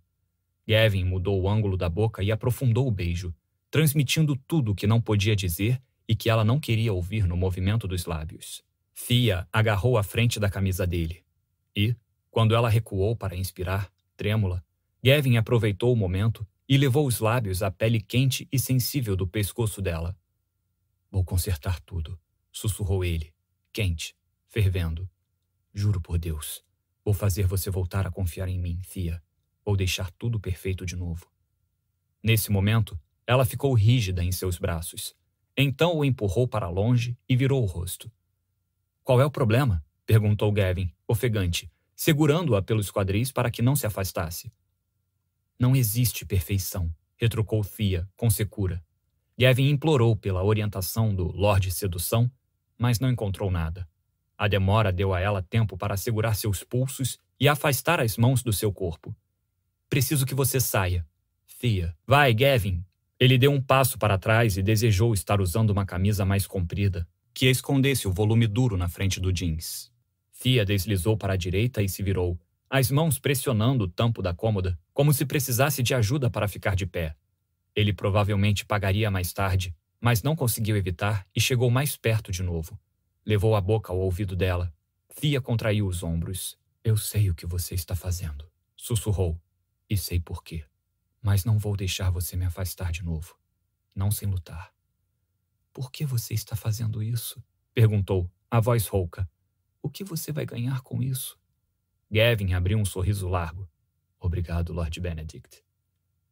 Gavin 0.67 1.03
mudou 1.03 1.39
o 1.39 1.47
ângulo 1.47 1.77
da 1.77 1.87
boca 1.87 2.23
e 2.23 2.31
aprofundou 2.31 2.87
o 2.87 2.91
beijo, 2.91 3.31
transmitindo 3.69 4.35
tudo 4.47 4.71
o 4.71 4.75
que 4.75 4.87
não 4.87 4.99
podia 4.99 5.35
dizer 5.35 5.79
e 6.07 6.15
que 6.15 6.29
ela 6.29 6.43
não 6.43 6.59
queria 6.59 6.91
ouvir 6.91 7.27
no 7.27 7.37
movimento 7.37 7.87
dos 7.87 8.07
lábios. 8.07 8.63
Thea 8.93 9.47
agarrou 9.51 9.97
a 9.97 10.03
frente 10.03 10.39
da 10.39 10.49
camisa 10.49 10.85
dele. 10.85 11.23
E, 11.75 11.95
quando 12.29 12.55
ela 12.55 12.69
recuou 12.69 13.15
para 13.15 13.35
inspirar, 13.35 13.91
trêmula, 14.15 14.63
Gavin 15.03 15.37
aproveitou 15.37 15.91
o 15.91 15.95
momento 15.95 16.47
e 16.67 16.77
levou 16.77 17.05
os 17.05 17.19
lábios 17.19 17.63
à 17.63 17.71
pele 17.71 17.99
quente 17.99 18.47
e 18.51 18.59
sensível 18.59 19.15
do 19.15 19.27
pescoço 19.27 19.81
dela. 19.81 20.15
Vou 21.09 21.25
consertar 21.25 21.79
tudo, 21.81 22.17
sussurrou 22.51 23.03
ele, 23.03 23.33
quente, 23.73 24.15
fervendo. 24.47 25.09
Juro 25.73 25.99
por 25.99 26.17
Deus, 26.17 26.63
vou 27.03 27.13
fazer 27.13 27.47
você 27.47 27.69
voltar 27.69 28.05
a 28.05 28.11
confiar 28.11 28.47
em 28.47 28.59
mim, 28.59 28.79
Fia. 28.83 29.21
Vou 29.65 29.75
deixar 29.75 30.11
tudo 30.11 30.39
perfeito 30.39 30.85
de 30.85 30.95
novo. 30.95 31.29
Nesse 32.23 32.51
momento, 32.51 32.99
ela 33.25 33.45
ficou 33.45 33.73
rígida 33.73 34.23
em 34.23 34.31
seus 34.31 34.57
braços. 34.57 35.15
Então 35.55 35.97
o 35.97 36.05
empurrou 36.05 36.47
para 36.47 36.69
longe 36.69 37.17
e 37.27 37.35
virou 37.35 37.61
o 37.61 37.65
rosto. 37.65 38.11
Qual 39.11 39.19
é 39.19 39.25
o 39.25 39.30
problema? 39.30 39.83
perguntou 40.06 40.49
Gavin, 40.53 40.90
ofegante, 41.06 41.69
segurando-a 41.93 42.61
pelos 42.61 42.90
quadris 42.90 43.30
para 43.30 43.51
que 43.51 43.61
não 43.61 43.75
se 43.75 43.85
afastasse. 43.85 44.53
Não 45.59 45.75
existe 45.75 46.25
perfeição, 46.25 46.90
retrucou 47.17 47.61
Thea, 47.61 48.07
com 48.15 48.30
secura. 48.30 48.81
Gavin 49.38 49.67
implorou 49.67 50.15
pela 50.15 50.41
orientação 50.41 51.14
do 51.14 51.25
Lorde 51.25 51.72
Sedução, 51.72 52.31
mas 52.77 53.01
não 53.01 53.09
encontrou 53.09 53.51
nada. 53.51 53.85
A 54.38 54.48
demora 54.48 54.93
deu 54.93 55.14
a 55.14 55.19
ela 55.19 55.43
tempo 55.43 55.77
para 55.77 55.98
segurar 55.98 56.35
seus 56.35 56.64
pulsos 56.64 57.19
e 57.38 57.49
afastar 57.49 57.99
as 57.99 58.15
mãos 58.15 58.41
do 58.41 58.53
seu 58.53 58.72
corpo. 58.72 59.14
Preciso 59.90 60.25
que 60.25 60.33
você 60.33 60.57
saia. 60.57 61.06
Thea. 61.59 61.93
Vai, 62.07 62.33
Gavin. 62.33 62.81
Ele 63.19 63.38
deu 63.38 63.51
um 63.51 63.61
passo 63.61 63.99
para 63.99 64.17
trás 64.17 64.56
e 64.56 64.64
desejou 64.64 65.14
estar 65.14 65.41
usando 65.41 65.72
uma 65.72 65.85
camisa 65.85 66.23
mais 66.23 66.48
comprida, 66.48 67.06
que 67.34 67.50
escondesse 67.50 68.08
o 68.08 68.11
volume 68.11 68.48
duro 68.48 68.77
na 68.77 68.90
frente 68.90 69.19
do 69.19 69.32
jeans. 69.32 69.92
Thea 70.42 70.66
deslizou 70.66 71.18
para 71.18 71.34
a 71.34 71.38
direita 71.38 71.82
e 71.82 71.90
se 71.90 72.01
virou, 72.01 72.40
as 72.69 72.90
mãos 72.90 73.19
pressionando 73.19 73.84
o 73.84 73.88
tampo 73.88 74.22
da 74.22 74.34
cômoda, 74.34 74.80
como 74.93 75.14
se 75.14 75.26
precisasse 75.26 75.84
de 75.84 75.93
ajuda 75.93 76.30
para 76.30 76.48
ficar 76.48 76.76
de 76.76 76.85
pé. 76.85 77.16
Ele 77.76 77.93
provavelmente 77.93 78.66
pagaria 78.66 79.11
mais 79.11 79.34
tarde, 79.34 79.76
mas 80.00 80.24
não 80.24 80.35
conseguiu 80.35 80.76
evitar 80.76 81.27
e 81.35 81.42
chegou 81.42 81.69
mais 81.69 81.98
perto 81.98 82.32
de 82.32 82.42
novo. 82.42 82.80
Levou 83.26 83.56
a 83.56 83.61
boca 83.61 83.92
ao 83.92 84.00
ouvido 84.00 84.35
dela. 84.35 84.74
Fia 85.10 85.42
contraiu 85.42 85.85
os 85.85 86.01
ombros. 86.01 86.58
Eu 86.84 86.98
sei 86.98 87.30
o 87.30 87.35
que 87.35 87.45
você 87.45 87.76
está 87.76 87.95
fazendo, 87.95 88.50
sussurrou. 88.76 89.40
E 89.90 89.98
sei 89.98 90.19
por 90.19 90.43
quê. 90.43 90.64
Mas 91.22 91.45
não 91.45 91.60
vou 91.60 91.76
deixar 91.76 92.10
você 92.10 92.35
me 92.35 92.45
afastar 92.45 92.92
de 92.92 93.03
novo. 93.03 93.35
Não 93.93 94.10
sem 94.10 94.27
lutar. 94.27 94.72
Por 95.74 95.91
que 95.91 96.06
você 96.06 96.33
está 96.33 96.56
fazendo 96.56 97.01
isso? 97.01 97.43
perguntou, 97.74 98.30
a 98.50 98.59
voz 98.59 98.88
rouca. 98.88 99.30
O 99.82 99.90
que 99.90 100.03
você 100.03 100.32
vai 100.32 100.45
ganhar 100.45 100.82
com 100.82 101.01
isso? 101.01 101.40
Gavin 102.11 102.53
abriu 102.53 102.77
um 102.77 102.85
sorriso 102.85 103.30
largo. 103.30 103.69
Obrigado, 104.19 104.74
Lord 104.74 105.00
Benedict. 105.00 105.64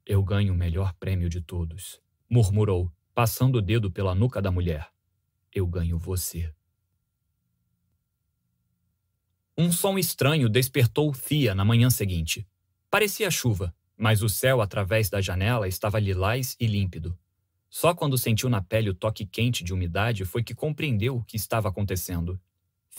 Eu 0.06 0.24
ganho 0.24 0.54
o 0.54 0.58
melhor 0.58 0.94
prêmio 0.94 1.30
de 1.30 1.42
todos, 1.42 2.02
murmurou, 2.30 2.92
passando 3.14 3.58
o 3.58 3.62
dedo 3.62 3.90
pela 3.90 4.14
nuca 4.14 4.42
da 4.42 4.52
mulher. 4.52 4.92
Eu 5.54 5.66
ganho 5.66 5.98
você. 5.98 6.54
Um 9.58 9.72
som 9.72 9.98
estranho 9.98 10.48
despertou 10.50 11.12
Thea 11.12 11.56
na 11.56 11.66
manhã 11.66 11.90
seguinte. 11.90 12.48
Parecia 12.90 13.30
chuva, 13.32 13.76
mas 13.98 14.22
o 14.22 14.30
céu 14.30 14.62
através 14.62 15.10
da 15.10 15.22
janela 15.22 15.68
estava 15.68 16.00
lilás 16.00 16.56
e 16.60 16.66
límpido. 16.66 17.18
Só 17.70 17.94
quando 17.94 18.18
sentiu 18.18 18.50
na 18.50 18.62
pele 18.62 18.90
o 18.90 18.96
toque 18.96 19.26
quente 19.26 19.64
de 19.64 19.74
umidade 19.74 20.26
foi 20.26 20.44
que 20.44 20.56
compreendeu 20.56 21.18
o 21.18 21.24
que 21.24 21.38
estava 21.38 21.70
acontecendo. 21.70 22.40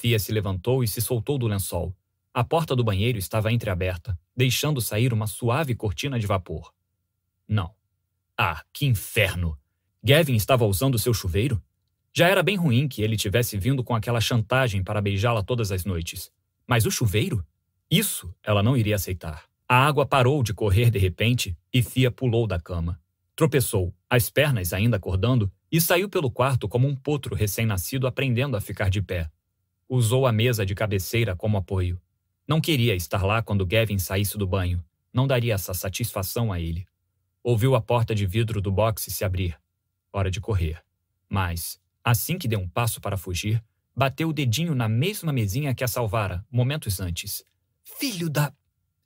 Thea 0.01 0.19
se 0.19 0.33
levantou 0.33 0.85
e 0.85 0.89
se 0.89 1.01
soltou 1.01 1.37
do 1.37 1.47
lençol. 1.49 1.95
A 2.33 2.45
porta 2.45 2.77
do 2.77 2.85
banheiro 2.85 3.19
estava 3.19 3.51
entreaberta, 3.51 4.19
deixando 4.37 4.81
sair 4.81 5.13
uma 5.13 5.27
suave 5.27 5.75
cortina 5.75 6.19
de 6.19 6.27
vapor. 6.27 6.73
Não. 7.49 7.75
Ah, 8.39 8.65
que 8.73 8.87
inferno! 8.87 9.59
Gavin 10.03 10.37
estava 10.37 10.65
usando 10.65 10.99
seu 10.99 11.13
chuveiro? 11.13 11.61
Já 12.13 12.29
era 12.29 12.43
bem 12.43 12.57
ruim 12.57 12.89
que 12.89 13.03
ele 13.03 13.17
tivesse 13.17 13.59
vindo 13.59 13.83
com 13.85 13.95
aquela 13.95 14.21
chantagem 14.21 14.83
para 14.83 15.03
beijá-la 15.03 15.43
todas 15.43 15.73
as 15.73 15.85
noites. 15.85 16.33
Mas 16.67 16.87
o 16.87 16.91
chuveiro? 16.91 17.45
Isso 17.91 18.33
ela 18.43 18.63
não 18.63 18.77
iria 18.77 18.95
aceitar. 18.95 19.45
A 19.69 19.87
água 19.87 20.07
parou 20.07 20.43
de 20.43 20.55
correr 20.55 20.91
de 20.91 20.99
repente 20.99 21.57
e 21.73 21.83
Thea 21.83 22.11
pulou 22.11 22.47
da 22.47 22.61
cama. 22.61 23.01
Tropeçou, 23.41 23.95
as 24.11 24.29
pernas 24.29 24.75
ainda 24.75 24.99
acordando, 24.99 25.51
e 25.73 25.81
saiu 25.81 26.11
pelo 26.11 26.31
quarto 26.31 26.69
como 26.69 26.87
um 26.87 26.95
potro 26.95 27.35
recém-nascido 27.35 28.07
aprendendo 28.07 28.55
a 28.55 28.61
ficar 28.61 28.91
de 28.91 29.01
pé. 29.01 29.31
Usou 29.89 30.27
a 30.27 30.31
mesa 30.31 30.67
de 30.67 30.75
cabeceira 30.75 31.35
como 31.35 31.57
apoio. 31.57 31.99
Não 32.47 32.61
queria 32.61 32.95
estar 32.95 33.25
lá 33.25 33.41
quando 33.41 33.65
Gavin 33.65 33.97
saísse 33.97 34.37
do 34.37 34.47
banho. 34.47 34.85
Não 35.11 35.27
daria 35.27 35.55
essa 35.55 35.73
satisfação 35.73 36.53
a 36.53 36.61
ele. 36.61 36.87
Ouviu 37.43 37.75
a 37.75 37.81
porta 37.81 38.15
de 38.15 38.27
vidro 38.27 38.61
do 38.61 38.71
boxe 38.71 39.11
se 39.11 39.25
abrir. 39.25 39.59
Hora 40.13 40.31
de 40.31 40.39
correr. 40.39 40.85
Mas, 41.27 41.81
assim 42.05 42.37
que 42.37 42.47
deu 42.47 42.61
um 42.61 42.69
passo 42.69 43.01
para 43.01 43.17
fugir, 43.17 43.65
bateu 43.97 44.29
o 44.29 44.35
dedinho 44.35 44.75
na 44.75 44.87
mesma 44.87 45.33
mesinha 45.33 45.75
que 45.75 45.83
a 45.83 45.89
salvara, 45.89 46.45
momentos 46.53 47.01
antes. 47.01 47.43
Filho 47.83 48.29
da. 48.29 48.53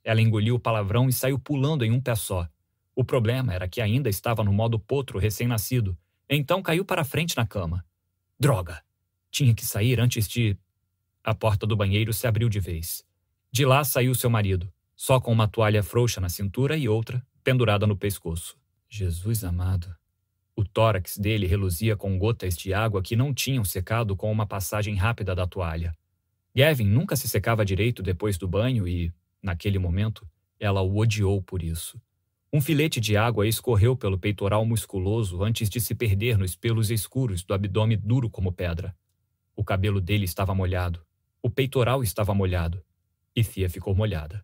Ela 0.03 0.19
engoliu 0.19 0.55
o 0.55 0.59
palavrão 0.59 1.07
e 1.07 1.13
saiu 1.13 1.39
pulando 1.39 1.85
em 1.85 1.91
um 1.93 2.01
pé 2.01 2.15
só. 2.15 2.45
O 2.95 3.03
problema 3.03 3.53
era 3.53 3.67
que 3.67 3.81
ainda 3.81 4.09
estava 4.09 4.43
no 4.43 4.53
modo 4.53 4.79
potro 4.79 5.19
recém-nascido, 5.19 5.97
então 6.29 6.61
caiu 6.61 6.85
para 6.85 7.03
frente 7.03 7.35
na 7.35 7.45
cama. 7.45 7.85
Droga! 8.39 8.81
Tinha 9.29 9.53
que 9.53 9.65
sair 9.65 9.99
antes 9.99 10.27
de. 10.27 10.57
A 11.23 11.35
porta 11.35 11.67
do 11.67 11.75
banheiro 11.75 12.13
se 12.13 12.25
abriu 12.25 12.47
de 12.47 12.59
vez. 12.59 13.03
De 13.51 13.65
lá 13.65 13.83
saiu 13.83 14.15
seu 14.15 14.29
marido, 14.29 14.71
só 14.95 15.19
com 15.19 15.31
uma 15.31 15.47
toalha 15.47 15.83
frouxa 15.83 16.21
na 16.21 16.29
cintura 16.29 16.77
e 16.77 16.87
outra 16.87 17.25
pendurada 17.43 17.85
no 17.85 17.97
pescoço. 17.97 18.57
Jesus 18.89 19.43
amado. 19.43 19.93
O 20.55 20.63
tórax 20.63 21.17
dele 21.17 21.45
reluzia 21.45 21.97
com 21.97 22.17
gotas 22.17 22.55
de 22.55 22.73
água 22.73 23.03
que 23.03 23.15
não 23.15 23.33
tinham 23.33 23.65
secado 23.65 24.15
com 24.15 24.31
uma 24.31 24.47
passagem 24.47 24.95
rápida 24.95 25.35
da 25.35 25.45
toalha. 25.45 25.93
Gavin 26.55 26.85
nunca 26.85 27.15
se 27.15 27.27
secava 27.27 27.65
direito 27.65 28.01
depois 28.01 28.37
do 28.37 28.47
banho 28.47 28.87
e, 28.87 29.13
naquele 29.43 29.77
momento, 29.77 30.25
ela 30.57 30.81
o 30.81 30.97
odiou 30.97 31.41
por 31.41 31.61
isso. 31.61 32.01
Um 32.55 32.61
filete 32.61 33.01
de 33.01 33.17
água 33.17 33.45
escorreu 33.45 33.97
pelo 33.97 34.17
peitoral 34.17 34.65
musculoso 34.65 35.43
antes 35.43 35.69
de 35.69 35.81
se 35.81 35.93
perder 35.93 36.37
nos 36.37 36.55
pelos 36.55 36.89
escuros 36.89 37.43
do 37.43 37.53
abdômen 37.53 37.99
duro 38.01 38.29
como 38.29 38.49
pedra. 38.49 38.95
O 39.53 39.61
cabelo 39.61 39.99
dele 39.99 40.23
estava 40.23 40.55
molhado. 40.55 41.05
O 41.41 41.49
peitoral 41.49 42.01
estava 42.01 42.33
molhado. 42.33 42.81
E 43.35 43.43
Fia 43.43 43.69
ficou 43.69 43.93
molhada. 43.93 44.41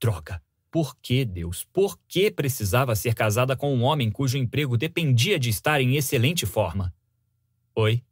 Droga! 0.00 0.42
Por 0.72 0.96
que, 1.00 1.24
Deus? 1.24 1.62
Por 1.72 1.96
que 2.08 2.32
precisava 2.32 2.96
ser 2.96 3.14
casada 3.14 3.56
com 3.56 3.72
um 3.72 3.84
homem 3.84 4.10
cujo 4.10 4.36
emprego 4.36 4.76
dependia 4.76 5.38
de 5.38 5.48
estar 5.48 5.80
em 5.80 5.94
excelente 5.94 6.46
forma? 6.46 6.92
Oi? 7.76 8.02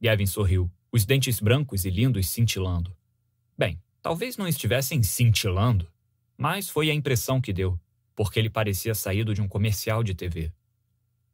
Gavin 0.00 0.26
sorriu, 0.26 0.70
os 0.92 1.04
dentes 1.04 1.40
brancos 1.40 1.84
e 1.84 1.90
lindos 1.90 2.28
cintilando. 2.28 2.96
Bem, 3.58 3.82
talvez 4.00 4.36
não 4.36 4.46
estivessem 4.46 5.02
cintilando, 5.02 5.90
mas 6.38 6.68
foi 6.68 6.92
a 6.92 6.94
impressão 6.94 7.40
que 7.40 7.52
deu. 7.52 7.76
Porque 8.14 8.38
ele 8.38 8.50
parecia 8.50 8.94
saído 8.94 9.34
de 9.34 9.42
um 9.42 9.48
comercial 9.48 10.02
de 10.02 10.14
TV. 10.14 10.52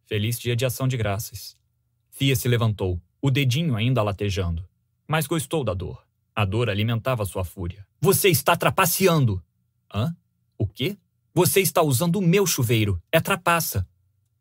Feliz 0.06 0.38
dia 0.38 0.56
de 0.56 0.64
ação 0.64 0.88
de 0.88 0.96
graças. 0.96 1.56
Thea 2.18 2.34
se 2.34 2.48
levantou, 2.48 3.00
o 3.20 3.30
dedinho 3.30 3.76
ainda 3.76 4.02
latejando, 4.02 4.68
mas 5.06 5.26
gostou 5.26 5.62
da 5.62 5.74
dor. 5.74 6.04
A 6.34 6.44
dor 6.44 6.70
alimentava 6.70 7.24
sua 7.24 7.44
fúria. 7.44 7.86
Você 8.00 8.28
está 8.28 8.56
trapaceando! 8.56 9.42
Hã? 9.92 10.16
O 10.56 10.66
quê? 10.66 10.96
Você 11.34 11.60
está 11.60 11.82
usando 11.82 12.16
o 12.16 12.22
meu 12.22 12.46
chuveiro. 12.46 13.00
É 13.12 13.20
trapaça. 13.20 13.86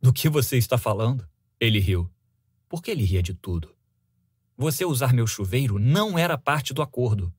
Do 0.01 0.13
que 0.13 0.29
você 0.29 0.57
está 0.57 0.77
falando? 0.77 1.27
Ele 1.59 1.79
riu. 1.79 2.09
Por 2.67 2.81
que 2.81 2.91
ele 2.91 3.03
ria 3.03 3.21
de 3.21 3.33
tudo? 3.33 3.75
Você 4.57 4.85
usar 4.85 5.13
meu 5.13 5.27
chuveiro 5.27 5.77
não 5.77 6.17
era 6.17 6.37
parte 6.37 6.73
do 6.73 6.81
acordo. 6.81 7.33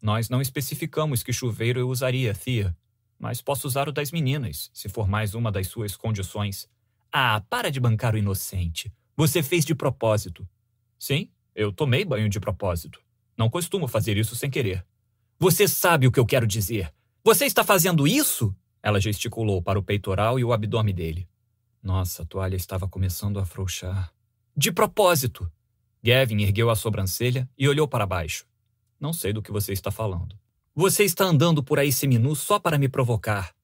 Nós 0.00 0.28
não 0.28 0.40
especificamos 0.40 1.22
que 1.22 1.32
chuveiro 1.32 1.80
eu 1.80 1.88
usaria, 1.88 2.34
Thea. 2.34 2.76
Mas 3.18 3.40
posso 3.40 3.66
usar 3.66 3.88
o 3.88 3.92
das 3.92 4.12
meninas, 4.12 4.70
se 4.72 4.88
for 4.88 5.08
mais 5.08 5.34
uma 5.34 5.50
das 5.50 5.68
suas 5.68 5.96
condições. 5.96 6.68
Ah, 7.10 7.42
para 7.48 7.70
de 7.70 7.80
bancar 7.80 8.14
o 8.14 8.18
inocente. 8.18 8.92
Você 9.16 9.42
fez 9.42 9.64
de 9.64 9.74
propósito. 9.74 10.46
Sim, 10.98 11.30
eu 11.54 11.72
tomei 11.72 12.04
banho 12.04 12.28
de 12.28 12.38
propósito. 12.38 13.00
Não 13.36 13.48
costumo 13.48 13.88
fazer 13.88 14.16
isso 14.16 14.36
sem 14.36 14.50
querer. 14.50 14.84
Você 15.38 15.66
sabe 15.66 16.06
o 16.06 16.12
que 16.12 16.20
eu 16.20 16.26
quero 16.26 16.46
dizer. 16.46 16.92
Você 17.24 17.46
está 17.46 17.64
fazendo 17.64 18.06
isso? 18.06 18.54
Ela 18.82 19.00
gesticulou 19.00 19.62
para 19.62 19.78
o 19.78 19.82
peitoral 19.82 20.38
e 20.38 20.44
o 20.44 20.52
abdômen 20.52 20.94
dele. 20.94 21.28
Nossa, 21.82 22.22
a 22.22 22.26
toalha 22.26 22.56
estava 22.56 22.88
começando 22.88 23.38
a 23.38 23.42
afrouxar. 23.42 24.12
De 24.56 24.70
propósito! 24.72 25.50
Gavin 26.02 26.42
ergueu 26.42 26.70
a 26.70 26.76
sobrancelha 26.76 27.48
e 27.58 27.68
olhou 27.68 27.88
para 27.88 28.06
baixo. 28.06 28.46
Não 28.98 29.12
sei 29.12 29.32
do 29.32 29.42
que 29.42 29.52
você 29.52 29.72
está 29.72 29.90
falando. 29.90 30.38
Você 30.78 31.04
está 31.04 31.24
andando 31.24 31.64
por 31.64 31.78
aí 31.78 31.90
seminu 31.90 32.36
só 32.36 32.58
para 32.58 32.76
me 32.76 32.86
provocar. 32.86 33.54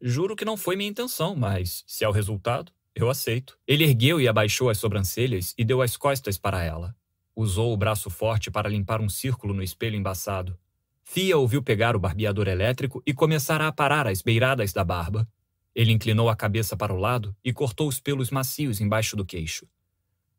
Juro 0.00 0.34
que 0.34 0.46
não 0.46 0.56
foi 0.56 0.76
minha 0.76 0.88
intenção, 0.88 1.36
mas 1.36 1.84
se 1.86 2.04
é 2.04 2.08
o 2.08 2.10
resultado, 2.10 2.72
eu 2.94 3.10
aceito. 3.10 3.58
Ele 3.66 3.84
ergueu 3.84 4.18
e 4.18 4.26
abaixou 4.26 4.70
as 4.70 4.78
sobrancelhas 4.78 5.54
e 5.58 5.62
deu 5.62 5.82
as 5.82 5.94
costas 5.94 6.38
para 6.38 6.64
ela. 6.64 6.96
Usou 7.36 7.70
o 7.70 7.76
braço 7.76 8.08
forte 8.08 8.50
para 8.50 8.66
limpar 8.66 8.98
um 9.02 9.10
círculo 9.10 9.52
no 9.52 9.62
espelho 9.62 9.94
embaçado. 9.94 10.58
Fia 11.04 11.36
ouviu 11.36 11.62
pegar 11.62 11.94
o 11.94 12.00
barbeador 12.00 12.48
elétrico 12.48 13.02
e 13.04 13.12
começar 13.12 13.60
a 13.60 13.68
aparar 13.68 14.06
as 14.06 14.22
beiradas 14.22 14.72
da 14.72 14.82
barba. 14.82 15.28
Ele 15.74 15.92
inclinou 15.92 16.30
a 16.30 16.34
cabeça 16.34 16.74
para 16.78 16.94
o 16.94 16.98
lado 16.98 17.36
e 17.44 17.52
cortou 17.52 17.86
os 17.86 18.00
pelos 18.00 18.30
macios 18.30 18.80
embaixo 18.80 19.14
do 19.16 19.26
queixo. 19.26 19.68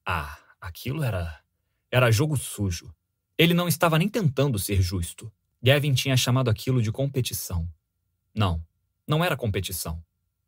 Ah, 0.03 0.39
aquilo 0.59 1.03
era. 1.03 1.39
era 1.91 2.09
jogo 2.09 2.35
sujo. 2.35 2.91
Ele 3.38 3.53
não 3.53 3.67
estava 3.67 3.99
nem 3.99 4.09
tentando 4.09 4.57
ser 4.57 4.81
justo. 4.81 5.31
Gavin 5.61 5.93
tinha 5.93 6.15
chamado 6.15 6.49
aquilo 6.49 6.81
de 6.81 6.91
competição. 6.91 7.67
Não, 8.33 8.63
não 9.07 9.23
era 9.23 9.35
competição. 9.35 10.03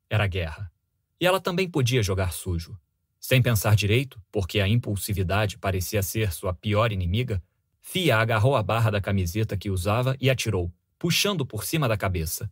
Era 0.10 0.28
guerra. 0.28 0.72
E 1.20 1.26
ela 1.26 1.40
também 1.40 1.70
podia 1.70 2.02
jogar 2.02 2.32
sujo. 2.32 2.80
Sem 3.20 3.42
pensar 3.42 3.76
direito, 3.76 4.22
porque 4.32 4.60
a 4.60 4.68
impulsividade 4.68 5.58
parecia 5.58 6.02
ser 6.02 6.32
sua 6.32 6.54
pior 6.54 6.92
inimiga, 6.92 7.42
Fia 7.82 8.18
agarrou 8.18 8.56
a 8.56 8.62
barra 8.62 8.92
da 8.92 9.02
camiseta 9.02 9.58
que 9.58 9.70
usava 9.70 10.16
e 10.22 10.30
atirou, 10.30 10.72
puxando 11.00 11.46
por 11.46 11.64
cima 11.64 11.88
da 11.88 11.98
cabeça. 11.98 12.50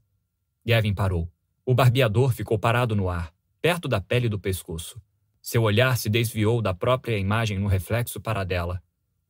Gavin 0.65 0.93
parou. 0.93 1.31
O 1.65 1.73
barbeador 1.73 2.33
ficou 2.33 2.57
parado 2.57 2.95
no 2.95 3.07
ar, 3.07 3.31
perto 3.61 3.87
da 3.87 4.01
pele 4.01 4.27
do 4.27 4.39
pescoço. 4.39 4.99
Seu 5.41 5.63
olhar 5.63 5.97
se 5.97 6.09
desviou 6.09 6.61
da 6.61 6.73
própria 6.73 7.17
imagem 7.17 7.59
no 7.59 7.67
reflexo 7.67 8.19
para 8.19 8.43
dela. 8.43 8.81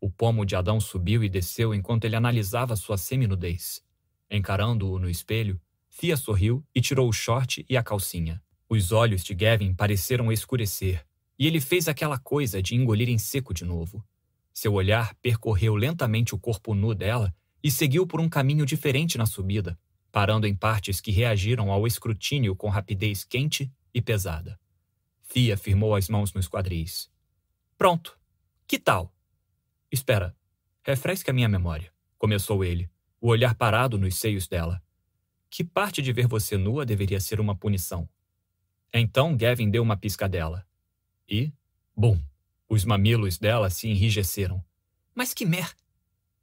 O 0.02 0.10
pomo 0.10 0.46
de 0.46 0.56
Adão 0.56 0.80
subiu 0.80 1.24
e 1.24 1.30
desceu 1.30 1.74
enquanto 1.74 2.06
ele 2.06 2.16
analisava 2.16 2.76
sua 2.76 2.98
seminudez. 2.98 3.84
Encarando-o 4.30 4.98
no 5.00 5.10
espelho, 5.10 5.60
Fia 5.90 6.16
sorriu 6.16 6.64
e 6.74 6.80
tirou 6.80 7.10
o 7.10 7.14
short 7.14 7.66
e 7.68 7.76
a 7.76 7.84
calcinha. 7.84 8.42
Os 8.70 8.92
olhos 8.92 9.24
de 9.24 9.34
Gavin 9.34 9.74
pareceram 9.74 10.32
escurecer, 10.32 11.06
e 11.38 11.48
ele 11.48 11.60
fez 11.60 11.88
aquela 11.88 12.18
coisa 12.18 12.62
de 12.62 12.76
engolir 12.76 13.10
em 13.10 13.18
seco 13.18 13.54
de 13.54 13.66
novo. 13.66 14.06
Seu 14.54 14.74
olhar 14.74 15.16
percorreu 15.16 15.76
lentamente 15.76 16.34
o 16.36 16.40
corpo 16.40 16.74
nu 16.74 16.94
dela 16.94 17.36
e 17.62 17.70
seguiu 17.70 18.06
por 18.08 18.22
um 18.22 18.30
caminho 18.30 18.66
diferente 18.66 19.18
na 19.18 19.26
subida, 19.26 19.78
parando 20.12 20.48
em 20.48 20.56
partes 20.56 21.02
que 21.02 21.12
reagiram 21.12 21.72
ao 21.72 21.86
escrutínio 21.86 22.56
com 22.56 22.70
rapidez 22.70 23.24
quente 23.24 23.72
e 23.94 24.02
pesada. 24.02 24.60
Fia 25.24 25.58
firmou 25.58 25.96
as 25.96 26.08
mãos 26.08 26.34
nos 26.34 26.48
quadris. 26.48 27.10
Pronto. 27.78 28.18
Que 28.68 28.80
tal? 28.80 29.14
Espera. 29.92 30.36
Refresque 30.84 31.30
a 31.30 31.34
minha 31.34 31.50
memória, 31.50 31.92
começou 32.18 32.64
ele, 32.64 32.90
o 33.20 33.28
olhar 33.28 33.56
parado 33.56 33.98
nos 33.98 34.16
seios 34.16 34.48
dela. 34.48 34.82
Que 35.50 35.64
parte 35.64 36.02
de 36.02 36.14
ver 36.14 36.28
você 36.28 36.58
nua 36.58 36.86
deveria 36.86 37.20
ser 37.20 37.40
uma 37.40 37.56
punição? 37.56 38.08
Então 38.94 39.36
Gavin 39.36 39.70
deu 39.70 39.84
uma 39.84 39.98
piscadela. 39.98 40.66
E, 41.28 41.52
bum, 41.96 42.20
os 42.68 42.86
mamilos 42.86 43.38
dela 43.38 43.70
se 43.70 43.88
enrijeceram. 43.88 44.64
Mas 45.14 45.34
que 45.34 45.46
mer... 45.46 45.76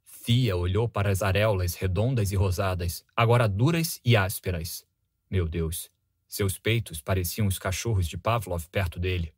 Fia 0.03 0.57
olhou 0.57 0.89
para 0.89 1.09
as 1.09 1.21
areolas 1.21 1.75
redondas 1.75 2.33
e 2.33 2.35
rosadas, 2.35 3.05
agora 3.15 3.47
duras 3.47 4.01
e 4.03 4.17
ásperas. 4.17 4.85
Meu 5.31 5.47
Deus, 5.47 5.89
seus 6.27 6.59
peitos 6.59 6.99
pareciam 6.99 7.47
os 7.47 7.57
cachorros 7.57 8.05
de 8.05 8.17
Pavlov 8.17 8.67
perto 8.67 8.99
dele. 8.99 9.33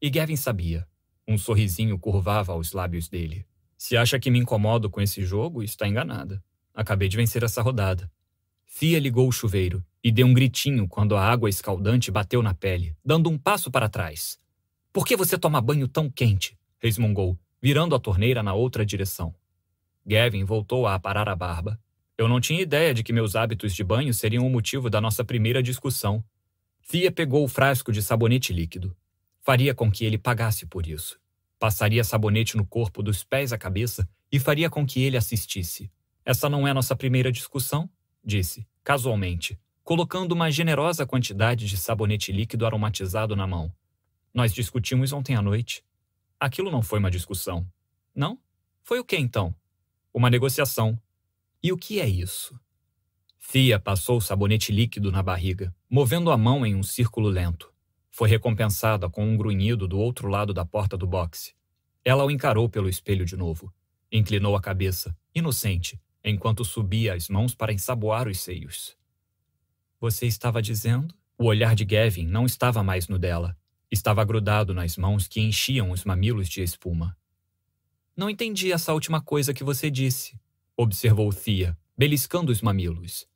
E 0.00 0.08
Gavin 0.08 0.36
sabia. 0.36 0.86
Um 1.30 1.36
sorrisinho 1.36 1.98
curvava 1.98 2.54
aos 2.54 2.72
lábios 2.72 3.06
dele. 3.06 3.44
Se 3.76 3.98
acha 3.98 4.18
que 4.18 4.30
me 4.30 4.38
incomodo 4.38 4.88
com 4.88 4.98
esse 4.98 5.22
jogo, 5.22 5.62
está 5.62 5.86
enganada. 5.86 6.42
Acabei 6.72 7.06
de 7.06 7.18
vencer 7.18 7.42
essa 7.42 7.60
rodada. 7.60 8.10
Fia 8.64 8.98
ligou 8.98 9.28
o 9.28 9.32
chuveiro 9.32 9.84
e 10.02 10.10
deu 10.10 10.26
um 10.26 10.32
gritinho 10.32 10.88
quando 10.88 11.14
a 11.14 11.22
água 11.22 11.50
escaldante 11.50 12.10
bateu 12.10 12.42
na 12.42 12.54
pele, 12.54 12.96
dando 13.04 13.28
um 13.28 13.36
passo 13.36 13.70
para 13.70 13.90
trás. 13.90 14.38
Por 14.90 15.06
que 15.06 15.14
você 15.16 15.36
toma 15.36 15.60
banho 15.60 15.86
tão 15.86 16.08
quente? 16.08 16.58
resmungou, 16.78 17.38
virando 17.60 17.94
a 17.94 18.00
torneira 18.00 18.42
na 18.42 18.54
outra 18.54 18.86
direção. 18.86 19.34
Gavin 20.06 20.44
voltou 20.44 20.86
a 20.86 20.94
aparar 20.94 21.28
a 21.28 21.36
barba. 21.36 21.78
Eu 22.16 22.26
não 22.26 22.40
tinha 22.40 22.62
ideia 22.62 22.94
de 22.94 23.02
que 23.02 23.12
meus 23.12 23.36
hábitos 23.36 23.74
de 23.74 23.84
banho 23.84 24.14
seriam 24.14 24.46
o 24.46 24.50
motivo 24.50 24.88
da 24.88 24.98
nossa 24.98 25.22
primeira 25.22 25.62
discussão. 25.62 26.24
Fia 26.80 27.12
pegou 27.12 27.44
o 27.44 27.48
frasco 27.48 27.92
de 27.92 28.00
sabonete 28.00 28.50
líquido. 28.50 28.96
Faria 29.48 29.74
com 29.74 29.90
que 29.90 30.04
ele 30.04 30.18
pagasse 30.18 30.66
por 30.66 30.86
isso. 30.86 31.18
Passaria 31.58 32.04
sabonete 32.04 32.54
no 32.54 32.66
corpo 32.66 33.02
dos 33.02 33.24
pés 33.24 33.50
à 33.50 33.56
cabeça 33.56 34.06
e 34.30 34.38
faria 34.38 34.68
com 34.68 34.84
que 34.84 35.00
ele 35.00 35.16
assistisse. 35.16 35.90
Essa 36.22 36.50
não 36.50 36.68
é 36.68 36.74
nossa 36.74 36.94
primeira 36.94 37.32
discussão, 37.32 37.88
disse, 38.22 38.68
casualmente, 38.84 39.58
colocando 39.82 40.32
uma 40.32 40.50
generosa 40.50 41.06
quantidade 41.06 41.66
de 41.66 41.78
sabonete 41.78 42.30
líquido 42.30 42.66
aromatizado 42.66 43.34
na 43.34 43.46
mão. 43.46 43.72
Nós 44.34 44.52
discutimos 44.52 45.14
ontem 45.14 45.34
à 45.34 45.40
noite. 45.40 45.82
Aquilo 46.38 46.70
não 46.70 46.82
foi 46.82 46.98
uma 46.98 47.10
discussão. 47.10 47.66
Não? 48.14 48.38
Foi 48.82 49.00
o 49.00 49.04
que 49.04 49.16
então? 49.16 49.54
Uma 50.12 50.28
negociação. 50.28 51.00
E 51.62 51.72
o 51.72 51.78
que 51.78 52.00
é 52.00 52.06
isso? 52.06 52.54
Fia 53.38 53.80
passou 53.80 54.18
o 54.18 54.20
sabonete 54.20 54.72
líquido 54.72 55.10
na 55.10 55.22
barriga, 55.22 55.74
movendo 55.88 56.30
a 56.30 56.36
mão 56.36 56.66
em 56.66 56.74
um 56.74 56.82
círculo 56.82 57.30
lento. 57.30 57.72
Foi 58.18 58.28
recompensada 58.28 59.08
com 59.08 59.24
um 59.24 59.36
grunhido 59.36 59.86
do 59.86 59.96
outro 59.96 60.26
lado 60.26 60.52
da 60.52 60.64
porta 60.64 60.96
do 60.96 61.06
boxe. 61.06 61.54
Ela 62.04 62.24
o 62.24 62.32
encarou 62.32 62.68
pelo 62.68 62.88
espelho 62.88 63.24
de 63.24 63.36
novo. 63.36 63.72
Inclinou 64.10 64.56
a 64.56 64.60
cabeça, 64.60 65.16
inocente, 65.32 66.00
enquanto 66.24 66.64
subia 66.64 67.14
as 67.14 67.28
mãos 67.28 67.54
para 67.54 67.72
ensaboar 67.72 68.26
os 68.26 68.40
seios. 68.40 68.96
Você 70.00 70.26
estava 70.26 70.60
dizendo? 70.60 71.14
O 71.38 71.44
olhar 71.44 71.76
de 71.76 71.84
Gavin 71.84 72.26
não 72.26 72.44
estava 72.44 72.82
mais 72.82 73.06
no 73.06 73.20
dela. 73.20 73.56
Estava 73.88 74.24
grudado 74.24 74.74
nas 74.74 74.96
mãos 74.96 75.28
que 75.28 75.40
enchiam 75.40 75.92
os 75.92 76.04
mamilos 76.04 76.48
de 76.48 76.60
espuma. 76.60 77.16
Não 78.16 78.28
entendi 78.28 78.72
essa 78.72 78.92
última 78.92 79.22
coisa 79.22 79.54
que 79.54 79.62
você 79.62 79.92
disse, 79.92 80.36
observou 80.76 81.32
Thea, 81.32 81.78
beliscando 81.96 82.50
os 82.50 82.60
mamilos. 82.62 83.28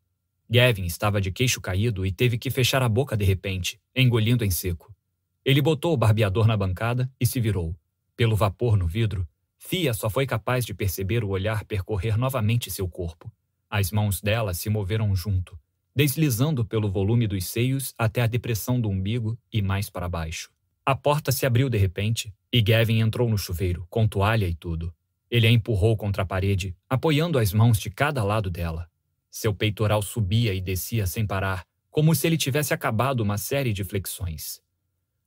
Gavin 0.53 0.85
estava 0.85 1.19
de 1.19 1.33
queixo 1.33 1.63
caído 1.63 2.05
e 2.05 2.13
teve 2.13 2.37
que 2.37 2.51
fechar 2.51 2.83
a 2.83 2.89
boca 2.89 3.17
de 3.17 3.25
repente, 3.25 3.81
engolindo 3.97 4.45
em 4.45 4.51
seco. 4.51 4.95
Ele 5.43 5.63
botou 5.63 5.95
o 5.95 5.97
barbeador 5.97 6.47
na 6.47 6.55
bancada 6.55 7.11
e 7.19 7.25
se 7.25 7.41
virou. 7.41 7.75
Pelo 8.15 8.37
vapor 8.37 8.77
no 8.77 8.87
vidro, 8.87 9.27
Thea 9.67 9.95
só 9.95 10.11
foi 10.11 10.27
capaz 10.27 10.67
de 10.67 10.75
perceber 10.75 11.25
o 11.25 11.31
olhar 11.31 11.65
percorrer 11.65 12.19
novamente 12.19 12.71
seu 12.71 12.87
corpo. 12.87 13.33
As 13.71 13.91
mãos 13.91 14.21
dela 14.21 14.53
se 14.53 14.69
moveram 14.69 15.17
junto, 15.17 15.59
deslizando 15.97 16.67
pelo 16.67 16.91
volume 16.91 17.27
dos 17.27 17.47
seios 17.47 17.95
até 17.97 18.21
a 18.21 18.27
depressão 18.27 18.79
do 18.79 18.91
umbigo 18.91 19.39
e 19.51 19.63
mais 19.63 19.89
para 19.89 20.07
baixo. 20.07 20.51
A 20.85 20.95
porta 20.95 21.33
se 21.33 21.47
abriu 21.47 21.71
de 21.71 21.79
repente 21.79 22.31
e 22.53 22.61
Gavin 22.61 23.01
entrou 23.01 23.27
no 23.27 23.39
chuveiro, 23.39 23.87
com 23.89 24.07
toalha 24.07 24.47
e 24.47 24.55
tudo. 24.55 24.93
Ele 25.31 25.47
a 25.47 25.51
empurrou 25.51 25.97
contra 25.97 26.25
a 26.25 26.27
parede, 26.27 26.77
apoiando 26.91 27.39
as 27.39 27.55
mãos 27.55 27.79
de 27.79 27.89
cada 27.89 28.23
lado 28.23 28.51
dela. 28.51 28.92
Seu 29.33 29.55
peitoral 29.55 30.03
subia 30.03 30.53
e 30.53 30.61
descia 30.61 31.07
sem 31.07 31.27
parar, 31.27 31.67
como 31.91 32.15
se 32.15 32.27
ele 32.27 32.37
tivesse 32.37 32.75
acabado 32.75 33.21
uma 33.21 33.39
série 33.39 33.73
de 33.73 33.83
flexões. 33.83 34.63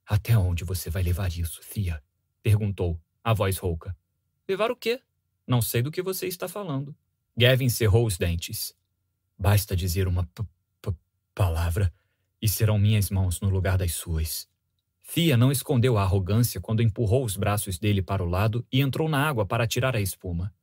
Até 0.06 0.38
onde 0.38 0.64
você 0.64 0.92
vai 0.92 1.02
levar 1.02 1.36
isso, 1.36 1.60
Fia? 1.64 2.04
perguntou, 2.44 3.02
a 3.24 3.34
voz 3.34 3.58
rouca. 3.58 3.98
Levar 4.48 4.70
o 4.70 4.76
quê? 4.76 5.02
Não 5.48 5.60
sei 5.60 5.82
do 5.82 5.90
que 5.90 6.04
você 6.04 6.28
está 6.28 6.48
falando. 6.48 6.96
Gavin 7.36 7.68
cerrou 7.68 8.06
os 8.06 8.16
dentes. 8.16 8.76
Basta 9.36 9.76
dizer 9.76 10.08
uma 10.08 10.30
palavra 11.34 11.92
e 12.40 12.48
serão 12.48 12.78
minhas 12.78 13.10
mãos 13.10 13.42
no 13.42 13.50
lugar 13.50 13.76
das 13.76 13.96
suas. 13.96 14.48
Fia 15.02 15.36
não 15.36 15.52
escondeu 15.52 15.98
a 15.98 16.04
arrogância 16.04 16.62
quando 16.62 16.84
empurrou 16.84 17.26
os 17.26 17.36
braços 17.36 17.80
dele 17.80 18.04
para 18.04 18.24
o 18.24 18.30
lado 18.30 18.64
e 18.72 18.82
entrou 18.82 19.10
na 19.10 19.28
água 19.28 19.48
para 19.48 19.66
tirar 19.66 19.96
a 19.96 20.02
espuma. 20.02 20.54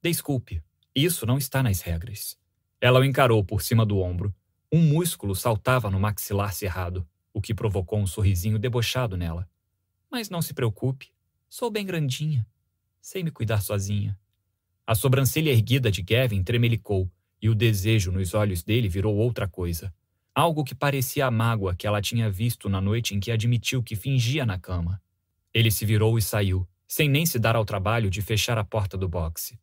Desculpe, 0.00 0.62
isso 0.94 1.26
não 1.26 1.36
está 1.36 1.64
nas 1.64 1.80
regras. 1.80 2.38
Ela 2.80 3.00
o 3.00 3.04
encarou 3.04 3.42
por 3.44 3.62
cima 3.62 3.86
do 3.86 3.98
ombro. 3.98 4.34
Um 4.72 4.82
músculo 4.82 5.34
saltava 5.34 5.90
no 5.90 5.98
maxilar 5.98 6.52
cerrado, 6.52 7.06
o 7.32 7.40
que 7.40 7.54
provocou 7.54 7.98
um 7.98 8.06
sorrisinho 8.06 8.58
debochado 8.58 9.16
nela. 9.16 9.48
Mas 10.10 10.28
não 10.28 10.42
se 10.42 10.52
preocupe, 10.52 11.10
sou 11.48 11.70
bem 11.70 11.86
grandinha. 11.86 12.46
Sei 13.00 13.22
me 13.22 13.30
cuidar 13.30 13.60
sozinha. 13.62 14.18
A 14.86 14.94
sobrancelha 14.94 15.50
erguida 15.50 15.90
de 15.90 16.02
Gavin 16.02 16.42
tremelicou 16.42 17.10
e 17.40 17.48
o 17.48 17.54
desejo 17.54 18.12
nos 18.12 18.34
olhos 18.34 18.62
dele 18.62 18.88
virou 18.88 19.16
outra 19.16 19.48
coisa. 19.48 19.92
Algo 20.34 20.64
que 20.64 20.74
parecia 20.74 21.26
a 21.26 21.30
mágoa 21.30 21.74
que 21.74 21.86
ela 21.86 22.02
tinha 22.02 22.30
visto 22.30 22.68
na 22.68 22.80
noite 22.80 23.14
em 23.14 23.20
que 23.20 23.30
admitiu 23.30 23.82
que 23.82 23.96
fingia 23.96 24.44
na 24.44 24.58
cama. 24.58 25.00
Ele 25.52 25.70
se 25.70 25.86
virou 25.86 26.18
e 26.18 26.22
saiu, 26.22 26.68
sem 26.86 27.08
nem 27.08 27.24
se 27.24 27.38
dar 27.38 27.56
ao 27.56 27.64
trabalho 27.64 28.10
de 28.10 28.20
fechar 28.20 28.58
a 28.58 28.64
porta 28.64 28.96
do 28.98 29.08
boxe. 29.08 29.58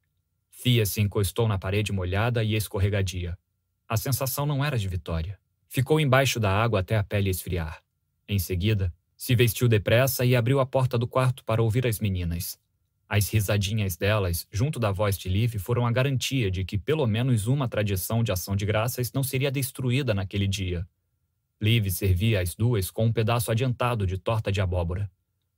Fia 0.55 0.85
se 0.85 1.01
encostou 1.01 1.47
na 1.47 1.57
parede 1.57 1.91
molhada 1.91 2.43
e 2.43 2.55
escorregadia. 2.55 3.37
A 3.89 3.97
sensação 3.97 4.45
não 4.45 4.63
era 4.63 4.77
de 4.77 4.87
vitória. 4.87 5.37
Ficou 5.67 5.99
embaixo 5.99 6.39
da 6.39 6.49
água 6.49 6.79
até 6.79 6.95
a 6.95 7.03
pele 7.03 7.29
esfriar. 7.29 7.83
Em 8.29 8.39
seguida, 8.39 8.93
se 9.17 9.35
vestiu 9.35 9.67
depressa 9.67 10.23
e 10.23 10.35
abriu 10.35 10.59
a 10.59 10.65
porta 10.65 10.97
do 10.97 11.07
quarto 11.07 11.43
para 11.43 11.61
ouvir 11.61 11.85
as 11.85 11.99
meninas. 11.99 12.57
As 13.09 13.27
risadinhas 13.29 13.97
delas, 13.97 14.47
junto 14.51 14.79
da 14.79 14.91
voz 14.91 15.17
de 15.17 15.27
Liv, 15.27 15.55
foram 15.57 15.85
a 15.85 15.91
garantia 15.91 16.49
de 16.49 16.63
que 16.63 16.77
pelo 16.77 17.05
menos 17.07 17.47
uma 17.47 17.67
tradição 17.67 18.23
de 18.23 18.31
ação 18.31 18.55
de 18.55 18.65
graças 18.65 19.11
não 19.11 19.23
seria 19.23 19.51
destruída 19.51 20.13
naquele 20.13 20.47
dia. 20.47 20.87
Liv 21.59 21.89
servia 21.89 22.39
as 22.39 22.55
duas 22.55 22.89
com 22.89 23.07
um 23.07 23.11
pedaço 23.11 23.51
adiantado 23.51 24.05
de 24.05 24.17
torta 24.17 24.51
de 24.51 24.61
abóbora. 24.61 25.11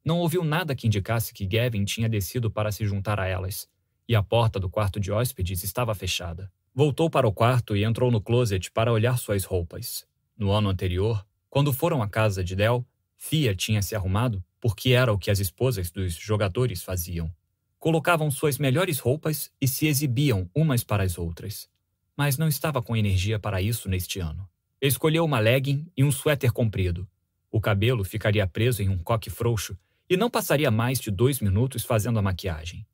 Não 0.03 0.19
ouviu 0.19 0.43
nada 0.43 0.73
que 0.73 0.87
indicasse 0.87 1.33
que 1.33 1.45
Gavin 1.45 1.83
tinha 1.83 2.09
descido 2.09 2.49
para 2.49 2.71
se 2.71 2.85
juntar 2.85 3.19
a 3.19 3.27
elas, 3.27 3.67
e 4.07 4.15
a 4.15 4.23
porta 4.23 4.59
do 4.59 4.69
quarto 4.69 4.99
de 4.99 5.11
hóspedes 5.11 5.63
estava 5.63 5.95
fechada. 5.95 6.51
Voltou 6.73 7.09
para 7.09 7.27
o 7.27 7.33
quarto 7.33 7.75
e 7.75 7.83
entrou 7.83 8.11
no 8.11 8.21
closet 8.21 8.71
para 8.71 8.91
olhar 8.91 9.17
suas 9.17 9.43
roupas. 9.43 10.05
No 10.37 10.51
ano 10.51 10.69
anterior, 10.69 11.25
quando 11.49 11.71
foram 11.71 12.01
à 12.03 12.09
casa 12.09 12.43
de 12.43 12.55
Del, 12.55 12.85
Fia 13.17 13.55
tinha 13.55 13.81
se 13.81 13.95
arrumado 13.95 14.43
porque 14.59 14.91
era 14.91 15.13
o 15.13 15.17
que 15.17 15.31
as 15.31 15.39
esposas 15.39 15.89
dos 15.89 16.15
jogadores 16.15 16.83
faziam. 16.83 17.31
Colocavam 17.79 18.29
suas 18.31 18.57
melhores 18.57 18.99
roupas 18.99 19.51
e 19.61 19.67
se 19.67 19.87
exibiam 19.87 20.49
umas 20.55 20.83
para 20.83 21.03
as 21.03 21.17
outras. 21.17 21.69
Mas 22.17 22.37
não 22.37 22.47
estava 22.47 22.81
com 22.81 22.95
energia 22.95 23.37
para 23.39 23.61
isso 23.61 23.87
neste 23.87 24.19
ano. 24.19 24.49
Escolheu 24.81 25.23
uma 25.23 25.39
legging 25.39 25.87
e 25.95 26.03
um 26.03 26.11
suéter 26.11 26.51
comprido. 26.51 27.07
O 27.51 27.61
cabelo 27.61 28.03
ficaria 28.03 28.45
preso 28.45 28.81
em 28.81 28.89
um 28.89 28.97
coque 28.97 29.29
frouxo 29.29 29.77
e 30.09 30.17
não 30.17 30.29
passaria 30.29 30.69
mais 30.69 30.99
de 30.99 31.09
dois 31.09 31.39
minutos 31.39 31.85
fazendo 31.85 32.19
a 32.19 32.21
maquiagem. 32.21 32.85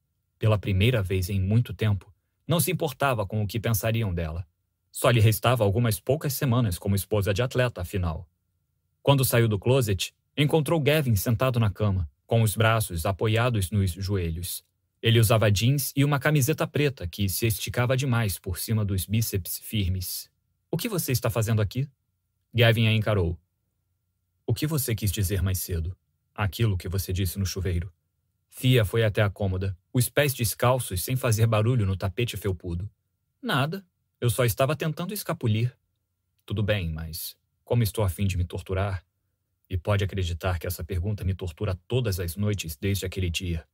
Pela 0.42 0.58
primeira 0.58 1.04
vez 1.04 1.30
em 1.30 1.40
muito 1.40 1.72
tempo, 1.72 2.12
não 2.48 2.60
se 2.60 2.72
importava 2.72 3.28
com 3.28 3.44
o 3.44 3.48
que 3.48 3.60
pensariam 3.60 4.12
dela. 4.12 4.44
Só 4.92 5.12
lhe 5.12 5.20
restava 5.20 5.64
algumas 5.64 6.00
poucas 6.00 6.34
semanas 6.34 6.80
como 6.80 6.96
esposa 6.96 7.32
de 7.32 7.44
atleta, 7.44 7.82
afinal. 7.82 8.28
Quando 9.04 9.24
saiu 9.24 9.48
do 9.48 9.60
closet, 9.60 10.16
encontrou 10.36 10.80
Gavin 10.80 11.16
sentado 11.16 11.60
na 11.60 11.70
cama, 11.70 12.10
com 12.26 12.42
os 12.42 12.56
braços 12.56 13.06
apoiados 13.06 13.70
nos 13.70 13.92
joelhos. 13.92 14.66
Ele 15.00 15.20
usava 15.20 15.52
jeans 15.52 15.94
e 15.96 16.04
uma 16.04 16.18
camiseta 16.18 16.66
preta 16.66 17.06
que 17.06 17.30
se 17.30 17.46
esticava 17.46 17.96
demais 17.96 18.40
por 18.40 18.58
cima 18.58 18.84
dos 18.84 19.06
bíceps 19.06 19.60
firmes. 19.60 20.28
O 20.72 20.76
que 20.78 20.90
você 20.90 21.12
está 21.12 21.30
fazendo 21.30 21.62
aqui? 21.62 21.88
Gavin 22.52 22.88
a 22.88 22.94
encarou. 22.94 23.40
O 24.48 24.56
que 24.56 24.66
você 24.66 24.96
quis 24.96 25.12
dizer 25.12 25.44
mais 25.44 25.60
cedo? 25.60 25.96
Aquilo 26.34 26.80
que 26.80 26.90
você 26.90 27.14
disse 27.14 27.38
no 27.38 27.46
chuveiro. 27.46 27.94
Fia 28.54 28.84
foi 28.84 29.04
até 29.04 29.22
a 29.22 29.30
cômoda, 29.30 29.76
os 29.94 30.10
pés 30.10 30.34
descalços 30.34 31.02
sem 31.02 31.16
fazer 31.16 31.48
barulho 31.48 31.86
no 31.86 31.96
tapete 31.96 32.36
felpudo. 32.38 32.88
Nada. 33.42 33.84
Eu 34.20 34.30
só 34.30 34.46
estava 34.46 34.76
tentando 34.76 35.14
escapulir. 35.14 35.76
Tudo 36.46 36.62
bem, 36.62 36.92
mas 36.92 37.36
como 37.64 37.82
estou 37.82 38.04
a 38.04 38.10
fim 38.10 38.28
de 38.28 38.38
me 38.38 38.44
torturar? 38.44 39.04
E 39.70 39.78
pode 39.78 40.04
acreditar 40.04 40.60
que 40.60 40.68
essa 40.68 40.84
pergunta 40.84 41.24
me 41.24 41.34
tortura 41.34 41.80
todas 41.88 42.20
as 42.20 42.36
noites 42.36 42.76
desde 42.76 43.06
aquele 43.06 43.30
dia. 43.30 43.66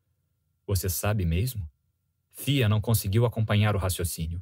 Você 0.66 0.88
sabe 0.88 1.26
mesmo? 1.26 1.70
Fia 2.32 2.70
não 2.70 2.80
conseguiu 2.80 3.26
acompanhar 3.26 3.76
o 3.76 3.80
raciocínio. 3.80 4.42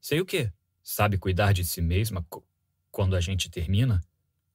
Sei 0.00 0.20
o 0.20 0.26
quê? 0.26 0.52
Sabe 0.82 1.16
cuidar 1.16 1.52
de 1.52 1.64
si 1.64 1.80
mesma 1.80 2.26
quando 2.90 3.14
a 3.14 3.20
gente 3.20 3.48
termina? 3.48 4.02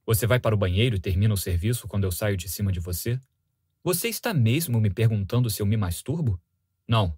Você 0.06 0.28
vai 0.28 0.40
para 0.40 0.54
o 0.54 0.58
banheiro 0.58 0.98
e 0.98 1.00
termina 1.00 1.34
o 1.34 1.38
serviço 1.38 1.88
quando 1.88 2.04
eu 2.04 2.12
saio 2.12 2.36
de 2.36 2.50
cima 2.50 2.74
de 2.74 2.82
você? 2.82 3.20
Você 3.84 4.08
está 4.08 4.34
mesmo 4.34 4.80
me 4.80 4.90
perguntando 4.90 5.50
se 5.50 5.62
eu 5.62 5.66
me 5.66 5.76
masturbo? 5.76 6.42
Não. 6.88 7.18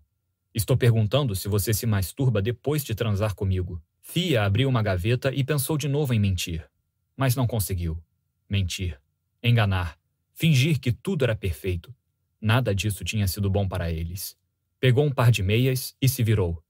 Estou 0.52 0.76
perguntando 0.76 1.36
se 1.36 1.48
você 1.48 1.72
se 1.76 1.86
masturba 1.86 2.42
depois 2.42 2.84
de 2.84 2.96
transar 2.96 3.36
comigo. 3.36 3.80
Fia 4.02 4.44
abriu 4.44 4.68
uma 4.68 4.82
gaveta 4.82 5.32
e 5.32 5.44
pensou 5.44 5.78
de 5.78 5.88
novo 5.88 6.12
em 6.12 6.20
mentir. 6.20 6.68
Mas 7.16 7.36
não 7.36 7.46
conseguiu. 7.46 8.04
Mentir. 8.50 9.00
Enganar. 9.44 9.96
Fingir 10.34 10.80
que 10.80 10.92
tudo 10.92 11.24
era 11.24 11.36
perfeito. 11.36 11.94
Nada 12.42 12.74
disso 12.74 13.04
tinha 13.04 13.28
sido 13.28 13.48
bom 13.48 13.68
para 13.68 13.92
eles. 13.92 14.36
Pegou 14.80 15.06
um 15.06 15.12
par 15.12 15.30
de 15.30 15.44
meias 15.44 15.96
e 16.02 16.10
se 16.10 16.24
virou. 16.24 16.64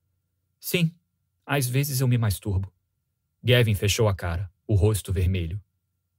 Sim, 0.59 0.93
às 1.45 1.69
vezes 1.69 2.01
eu 2.01 2.07
me 2.07 2.17
masturbo. 2.17 2.69
Gavin 3.41 3.75
fechou 3.75 4.09
a 4.09 4.13
cara, 4.13 4.51
o 4.67 4.75
rosto 4.75 5.13
vermelho. 5.13 5.61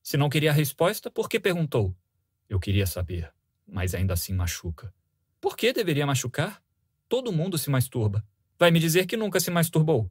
Se 0.03 0.17
não 0.17 0.31
queria 0.31 0.51
a 0.51 0.55
resposta, 0.55 1.11
por 1.11 1.29
que 1.29 1.39
perguntou? 1.39 1.95
Eu 2.49 2.59
queria 2.59 2.87
saber, 2.87 3.33
mas 3.67 3.95
ainda 3.95 4.15
assim 4.15 4.33
machuca. 4.33 4.93
Por 5.41 5.57
que 5.57 5.73
deveria 5.73 6.07
machucar? 6.07 6.63
Todo 7.09 7.33
mundo 7.33 7.59
se 7.59 7.71
masturba. 7.71 8.25
Vai 8.59 8.71
me 8.71 8.81
dizer 8.81 9.07
que 9.07 9.17
nunca 9.17 9.39
se 9.39 9.51
masturbou. 9.51 10.11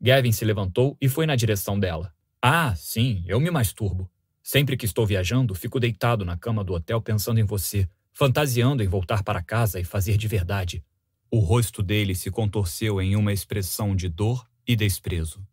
Gavin 0.00 0.32
se 0.32 0.44
levantou 0.44 0.96
e 1.00 1.08
foi 1.08 1.26
na 1.26 1.36
direção 1.36 1.78
dela. 1.78 2.14
Ah, 2.42 2.74
sim, 2.74 3.24
eu 3.26 3.40
me 3.40 3.50
masturbo. 3.50 4.10
Sempre 4.42 4.76
que 4.76 4.84
estou 4.84 5.06
viajando, 5.06 5.54
fico 5.54 5.80
deitado 5.80 6.24
na 6.24 6.36
cama 6.36 6.62
do 6.62 6.74
hotel 6.74 7.00
pensando 7.00 7.40
em 7.40 7.44
você, 7.44 7.88
fantasiando 8.12 8.82
em 8.82 8.86
voltar 8.86 9.22
para 9.22 9.42
casa 9.42 9.80
e 9.80 9.84
fazer 9.84 10.18
de 10.18 10.28
verdade. 10.28 10.84
O 11.30 11.38
rosto 11.38 11.82
dele 11.82 12.14
se 12.14 12.30
contorceu 12.30 13.00
em 13.00 13.16
uma 13.16 13.32
expressão 13.32 13.96
de 13.96 14.08
dor 14.08 14.46
e 14.66 14.76
desprezo. 14.76 15.46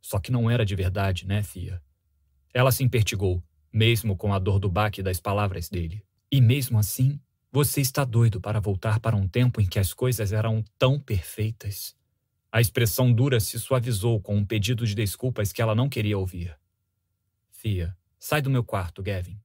Só 0.00 0.18
que 0.18 0.32
não 0.32 0.50
era 0.50 0.64
de 0.64 0.74
verdade, 0.74 1.26
né, 1.26 1.42
Fia? 1.42 1.82
Ela 2.54 2.72
se 2.72 2.82
impertigou, 2.82 3.42
mesmo 3.70 4.16
com 4.16 4.32
a 4.32 4.38
dor 4.38 4.58
do 4.58 4.70
baque 4.70 5.02
das 5.02 5.20
palavras 5.20 5.68
dele. 5.68 6.02
E 6.30 6.40
mesmo 6.40 6.78
assim, 6.78 7.18
você 7.50 7.80
está 7.80 8.04
doido 8.04 8.40
para 8.40 8.60
voltar 8.60 9.00
para 9.00 9.16
um 9.16 9.26
tempo 9.26 9.60
em 9.60 9.66
que 9.66 9.78
as 9.78 9.94
coisas 9.94 10.32
eram 10.32 10.62
tão 10.78 11.00
perfeitas. 11.00 11.96
A 12.52 12.60
expressão 12.60 13.12
dura 13.12 13.40
se 13.40 13.58
suavizou 13.58 14.20
com 14.20 14.36
um 14.36 14.44
pedido 14.44 14.86
de 14.86 14.94
desculpas 14.94 15.52
que 15.52 15.62
ela 15.62 15.74
não 15.74 15.88
queria 15.88 16.18
ouvir. 16.18 16.58
Fia, 17.50 17.96
sai 18.18 18.42
do 18.42 18.50
meu 18.50 18.62
quarto, 18.62 19.02
Gavin. 19.02 19.40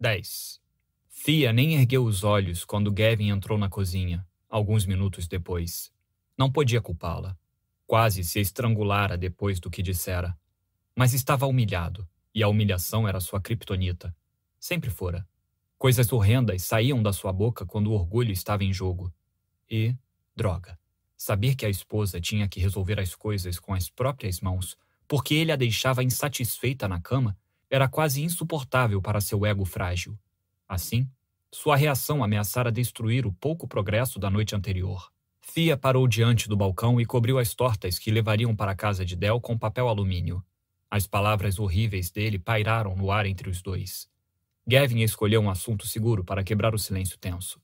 10. 0.00 0.60
Fia 1.08 1.52
nem 1.52 1.74
ergueu 1.74 2.04
os 2.04 2.22
olhos 2.22 2.64
quando 2.64 2.92
Gavin 2.92 3.30
entrou 3.30 3.58
na 3.58 3.68
cozinha, 3.68 4.24
alguns 4.48 4.86
minutos 4.86 5.26
depois. 5.26 5.92
Não 6.36 6.50
podia 6.50 6.80
culpá-la. 6.80 7.36
Quase 7.86 8.22
se 8.22 8.38
estrangulara 8.38 9.18
depois 9.18 9.58
do 9.58 9.70
que 9.70 9.82
dissera. 9.82 10.38
Mas 10.94 11.12
estava 11.12 11.46
humilhado, 11.46 12.08
e 12.32 12.42
a 12.42 12.48
humilhação 12.48 13.08
era 13.08 13.18
sua 13.18 13.40
criptonita. 13.40 14.14
Sempre 14.60 14.90
fora. 14.90 15.26
Coisas 15.78 16.12
horrendas 16.12 16.62
saíam 16.62 17.00
da 17.00 17.12
sua 17.12 17.32
boca 17.32 17.64
quando 17.64 17.86
o 17.86 17.92
orgulho 17.92 18.32
estava 18.32 18.64
em 18.64 18.72
jogo. 18.72 19.14
E, 19.70 19.94
droga, 20.34 20.76
saber 21.16 21.54
que 21.54 21.64
a 21.64 21.70
esposa 21.70 22.20
tinha 22.20 22.48
que 22.48 22.58
resolver 22.58 22.98
as 22.98 23.14
coisas 23.14 23.60
com 23.60 23.72
as 23.72 23.88
próprias 23.88 24.40
mãos, 24.40 24.76
porque 25.06 25.34
ele 25.34 25.52
a 25.52 25.56
deixava 25.56 26.02
insatisfeita 26.02 26.88
na 26.88 27.00
cama, 27.00 27.38
era 27.70 27.86
quase 27.86 28.24
insuportável 28.24 29.00
para 29.00 29.20
seu 29.20 29.46
ego 29.46 29.64
frágil. 29.64 30.18
Assim, 30.68 31.08
sua 31.52 31.76
reação 31.76 32.24
ameaçara 32.24 32.72
destruir 32.72 33.24
o 33.24 33.32
pouco 33.32 33.68
progresso 33.68 34.18
da 34.18 34.28
noite 34.28 34.56
anterior. 34.56 35.12
Fia 35.40 35.76
parou 35.76 36.08
diante 36.08 36.48
do 36.48 36.56
balcão 36.56 37.00
e 37.00 37.06
cobriu 37.06 37.38
as 37.38 37.54
tortas 37.54 38.00
que 38.00 38.10
levariam 38.10 38.54
para 38.54 38.72
a 38.72 38.76
casa 38.76 39.04
de 39.04 39.14
Del 39.14 39.40
com 39.40 39.56
papel 39.56 39.88
alumínio. 39.88 40.44
As 40.90 41.06
palavras 41.06 41.60
horríveis 41.60 42.10
dele 42.10 42.38
pairaram 42.38 42.96
no 42.96 43.12
ar 43.12 43.26
entre 43.26 43.48
os 43.48 43.62
dois. 43.62 44.08
Gavin 44.68 45.00
escolheu 45.00 45.40
um 45.40 45.48
assunto 45.48 45.86
seguro 45.86 46.22
para 46.22 46.44
quebrar 46.44 46.74
o 46.74 46.78
silêncio 46.78 47.18
tenso. 47.18 47.60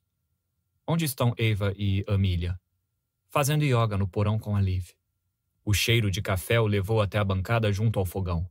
Onde 0.87 1.05
estão 1.05 1.35
Eva 1.37 1.75
e 1.77 2.05
Amelia? 2.09 2.59
Fazendo 3.29 3.65
yoga 3.65 3.99
no 3.99 4.09
porão 4.09 4.39
com 4.39 4.57
a 4.57 4.61
Liv. 4.61 4.91
O 5.65 5.75
cheiro 5.75 6.11
de 6.11 6.23
café 6.23 6.59
o 6.59 6.67
levou 6.67 7.01
até 7.01 7.19
a 7.19 7.25
bancada 7.25 7.71
junto 7.71 7.99
ao 7.99 8.07
fogão. 8.07 8.51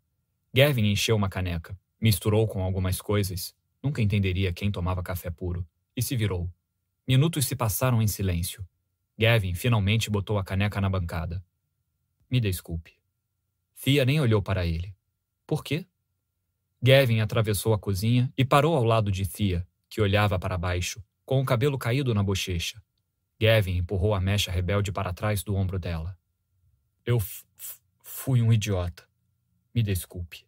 Gavin 0.53 0.91
encheu 0.91 1.15
uma 1.15 1.29
caneca, 1.29 1.77
misturou 1.99 2.47
com 2.47 2.63
algumas 2.63 3.01
coisas 3.01 3.55
Nunca 3.83 4.01
entenderia 4.01 4.53
quem 4.53 4.71
tomava 4.71 5.03
café 5.03 5.29
puro. 5.29 5.67
E 5.93 6.01
se 6.01 6.15
virou. 6.15 6.49
Minutos 7.05 7.45
se 7.45 7.53
passaram 7.53 8.01
em 8.01 8.07
silêncio. 8.07 8.65
Gavin 9.19 9.53
finalmente 9.53 10.09
botou 10.09 10.37
a 10.37 10.43
caneca 10.43 10.79
na 10.79 10.89
bancada. 10.89 11.43
Me 12.31 12.39
desculpe. 12.39 12.93
Fia 13.75 14.05
nem 14.05 14.21
olhou 14.21 14.41
para 14.41 14.65
ele. 14.65 14.95
Por 15.45 15.61
quê? 15.61 15.85
Gavin 16.85 17.21
atravessou 17.21 17.73
a 17.73 17.79
cozinha 17.79 18.29
e 18.37 18.43
parou 18.43 18.75
ao 18.75 18.83
lado 18.83 19.09
de 19.09 19.25
Thea, 19.25 19.65
que 19.89 20.01
olhava 20.01 20.37
para 20.37 20.57
baixo, 20.57 21.01
com 21.25 21.39
o 21.39 21.45
cabelo 21.45 21.77
caído 21.77 22.13
na 22.13 22.21
bochecha. 22.21 22.83
Gavin 23.39 23.77
empurrou 23.77 24.13
a 24.13 24.19
mecha 24.19 24.51
rebelde 24.51 24.91
para 24.91 25.13
trás 25.13 25.43
do 25.43 25.55
ombro 25.55 25.79
dela. 25.79 26.17
Eu 27.05 27.21
fui 28.03 28.41
um 28.41 28.51
idiota. 28.51 29.07
Me 29.73 29.81
desculpe. 29.81 30.45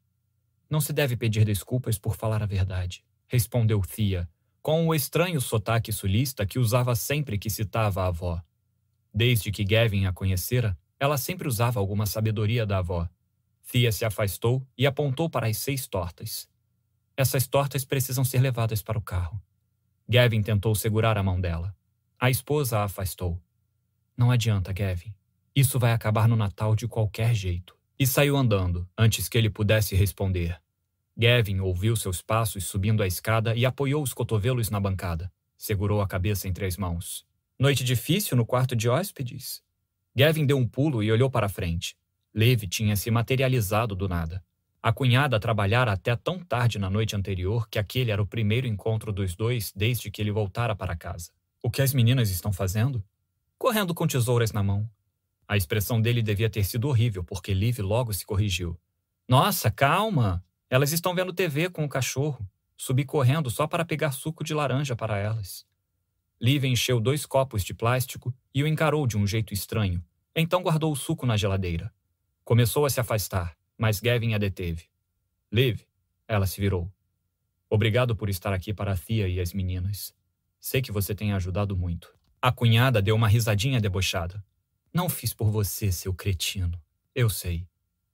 Não 0.70 0.82
se 0.82 0.92
deve 0.92 1.16
pedir 1.16 1.46
desculpas 1.46 1.98
por 1.98 2.18
falar 2.18 2.44
a 2.44 2.46
verdade, 2.46 3.02
respondeu 3.28 3.82
Thea, 3.82 4.28
com 4.62 4.88
o 4.88 4.94
estranho 4.94 5.40
sotaque 5.40 5.94
sulista 5.94 6.46
que 6.46 6.60
usava 6.60 6.96
sempre 6.96 7.38
que 7.38 7.50
citava 7.50 8.04
a 8.04 8.08
avó. 8.08 8.42
Desde 9.14 9.54
que 9.54 9.64
Gavin 9.64 10.06
a 10.06 10.12
conhecera, 10.12 10.78
ela 11.00 11.18
sempre 11.18 11.48
usava 11.48 11.80
alguma 11.80 12.06
sabedoria 12.06 12.66
da 12.66 12.80
avó. 12.80 13.08
Thea 13.72 13.92
se 13.92 14.06
afastou 14.06 14.66
e 14.78 14.86
apontou 14.86 15.30
para 15.30 15.48
as 15.48 15.58
seis 15.58 15.88
tortas. 15.88 16.48
Essas 17.18 17.48
tortas 17.48 17.84
precisam 17.84 18.24
ser 18.24 18.40
levadas 18.40 18.82
para 18.82 18.98
o 18.98 19.02
carro. 19.02 19.42
Gavin 20.08 20.42
tentou 20.42 20.76
segurar 20.76 21.18
a 21.18 21.24
mão 21.24 21.40
dela. 21.42 21.76
A 22.20 22.30
esposa 22.30 22.80
a 22.80 22.84
afastou. 22.84 23.42
Não 24.16 24.32
adianta, 24.32 24.72
Gavin. 24.72 25.14
Isso 25.56 25.80
vai 25.80 25.94
acabar 25.94 26.28
no 26.28 26.36
Natal 26.36 26.76
de 26.76 26.88
qualquer 26.88 27.34
jeito. 27.34 27.76
E 27.98 28.06
saiu 28.06 28.36
andando, 28.36 28.88
antes 28.98 29.28
que 29.28 29.38
ele 29.38 29.50
pudesse 29.50 29.96
responder. 29.96 30.62
Gavin 31.18 31.62
ouviu 31.62 31.96
seus 31.96 32.22
passos 32.22 32.66
subindo 32.66 33.02
a 33.02 33.08
escada 33.08 33.56
e 33.56 33.66
apoiou 33.66 34.04
os 34.04 34.14
cotovelos 34.14 34.70
na 34.70 34.80
bancada. 34.80 35.32
Segurou 35.58 36.02
a 36.02 36.08
cabeça 36.08 36.48
entre 36.48 36.66
as 36.66 36.76
mãos. 36.76 37.26
Noite 37.58 37.84
difícil 37.84 38.36
no 38.36 38.46
quarto 38.46 38.76
de 38.76 38.90
hóspedes? 38.90 39.64
Gavin 40.14 40.46
deu 40.46 40.58
um 40.58 40.68
pulo 40.68 41.02
e 41.02 41.10
olhou 41.12 41.30
para 41.30 41.48
frente. 41.48 41.98
Levi 42.36 42.68
tinha 42.68 42.98
se 42.98 43.10
materializado 43.10 43.96
do 43.96 44.10
nada. 44.10 44.44
A 44.84 44.92
cunhada 44.92 45.40
trabalhara 45.40 45.94
até 45.94 46.14
tão 46.18 46.38
tarde 46.38 46.78
na 46.78 46.90
noite 46.90 47.16
anterior 47.16 47.70
que 47.70 47.80
aquele 47.80 48.12
era 48.12 48.22
o 48.22 48.28
primeiro 48.28 48.68
encontro 48.68 49.14
dos 49.14 49.34
dois 49.38 49.72
desde 49.74 50.12
que 50.12 50.22
ele 50.22 50.32
voltara 50.32 50.76
para 50.76 50.98
casa. 50.98 51.32
O 51.64 51.72
que 51.72 51.82
as 51.82 51.94
meninas 51.94 52.30
estão 52.30 52.52
fazendo? 52.52 53.02
Correndo 53.58 53.96
com 53.96 54.06
tesouras 54.06 54.52
na 54.52 54.62
mão. 54.62 54.86
A 55.48 55.56
expressão 55.56 56.02
dele 56.02 56.22
devia 56.22 56.50
ter 56.50 56.66
sido 56.66 56.90
horrível, 56.90 57.24
porque 57.24 57.54
Liv 57.54 57.80
logo 57.80 58.12
se 58.12 58.26
corrigiu. 58.26 58.78
Nossa, 59.30 59.72
calma! 59.72 60.44
Elas 60.70 60.92
estão 60.92 61.16
vendo 61.16 61.32
TV 61.32 61.70
com 61.70 61.86
o 61.86 61.90
cachorro. 61.90 62.46
Subi 62.76 63.06
correndo 63.06 63.50
só 63.50 63.66
para 63.66 63.86
pegar 63.86 64.12
suco 64.12 64.44
de 64.44 64.54
laranja 64.54 64.94
para 64.94 65.18
elas. 65.18 65.66
Liv 66.42 66.66
encheu 66.66 67.00
dois 67.00 67.26
copos 67.26 67.64
de 67.64 67.74
plástico 67.74 68.36
e 68.54 68.62
o 68.62 68.68
encarou 68.68 69.08
de 69.08 69.18
um 69.18 69.26
jeito 69.26 69.54
estranho. 69.54 70.04
Então 70.36 70.62
guardou 70.62 70.92
o 70.92 70.98
suco 70.98 71.26
na 71.26 71.38
geladeira. 71.38 71.94
Começou 72.46 72.86
a 72.86 72.90
se 72.90 73.02
afastar 73.02 73.58
mas 73.78 74.00
Gavin 74.00 74.34
a 74.34 74.38
deteve. 74.38 74.86
Liv, 75.52 75.82
ela 76.28 76.48
se 76.48 76.60
virou. 76.60 76.92
Obrigado 77.70 78.16
por 78.16 78.30
estar 78.30 78.54
aqui 78.54 78.74
para 78.74 78.94
a 78.94 78.98
Thea 78.98 79.28
e 79.28 79.40
as 79.40 79.54
meninas. 79.54 80.14
Sei 80.60 80.82
que 80.82 80.92
você 80.92 81.14
tem 81.14 81.34
ajudado 81.34 81.76
muito. 81.76 82.14
A 82.42 82.52
cunhada 82.52 83.02
deu 83.02 83.16
uma 83.16 83.28
risadinha 83.28 83.82
debochada. 83.82 84.44
Não 84.94 85.10
fiz 85.10 85.34
por 85.34 85.50
você, 85.50 85.92
seu 85.92 86.14
cretino. 86.14 86.80
Eu 87.14 87.30
sei. 87.30 87.68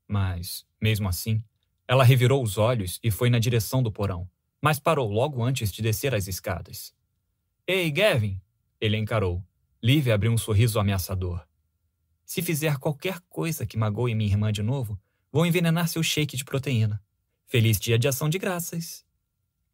Mas, 0.08 0.66
mesmo 0.82 1.08
assim, 1.08 1.44
ela 1.88 2.04
revirou 2.04 2.42
os 2.44 2.58
olhos 2.58 3.00
e 3.04 3.12
foi 3.12 3.30
na 3.30 3.40
direção 3.40 3.84
do 3.84 3.92
porão, 3.92 4.30
mas 4.62 4.80
parou 4.80 5.10
logo 5.10 5.44
antes 5.44 5.72
de 5.72 5.82
descer 5.82 6.14
as 6.16 6.28
escadas. 6.28 6.94
Ei, 7.68 7.90
Gavin! 7.92 8.42
Ele 8.80 8.98
encarou. 8.98 9.44
Liv 9.82 10.10
abriu 10.10 10.32
um 10.32 10.38
sorriso 10.38 10.80
ameaçador. 10.80 11.46
Se 12.32 12.42
fizer 12.42 12.78
qualquer 12.78 13.20
coisa 13.28 13.66
que 13.66 13.76
magoe 13.76 14.16
minha 14.16 14.32
irmã 14.32 14.54
de 14.54 14.64
novo, 14.64 14.98
Vou 15.34 15.46
envenenar 15.46 15.90
seu 15.90 16.02
shake 16.02 16.38
de 16.38 16.46
proteína. 16.46 17.04
Feliz 17.46 17.78
dia 17.78 18.00
de 18.00 18.08
ação 18.08 18.30
de 18.30 18.40
graças. 18.40 19.06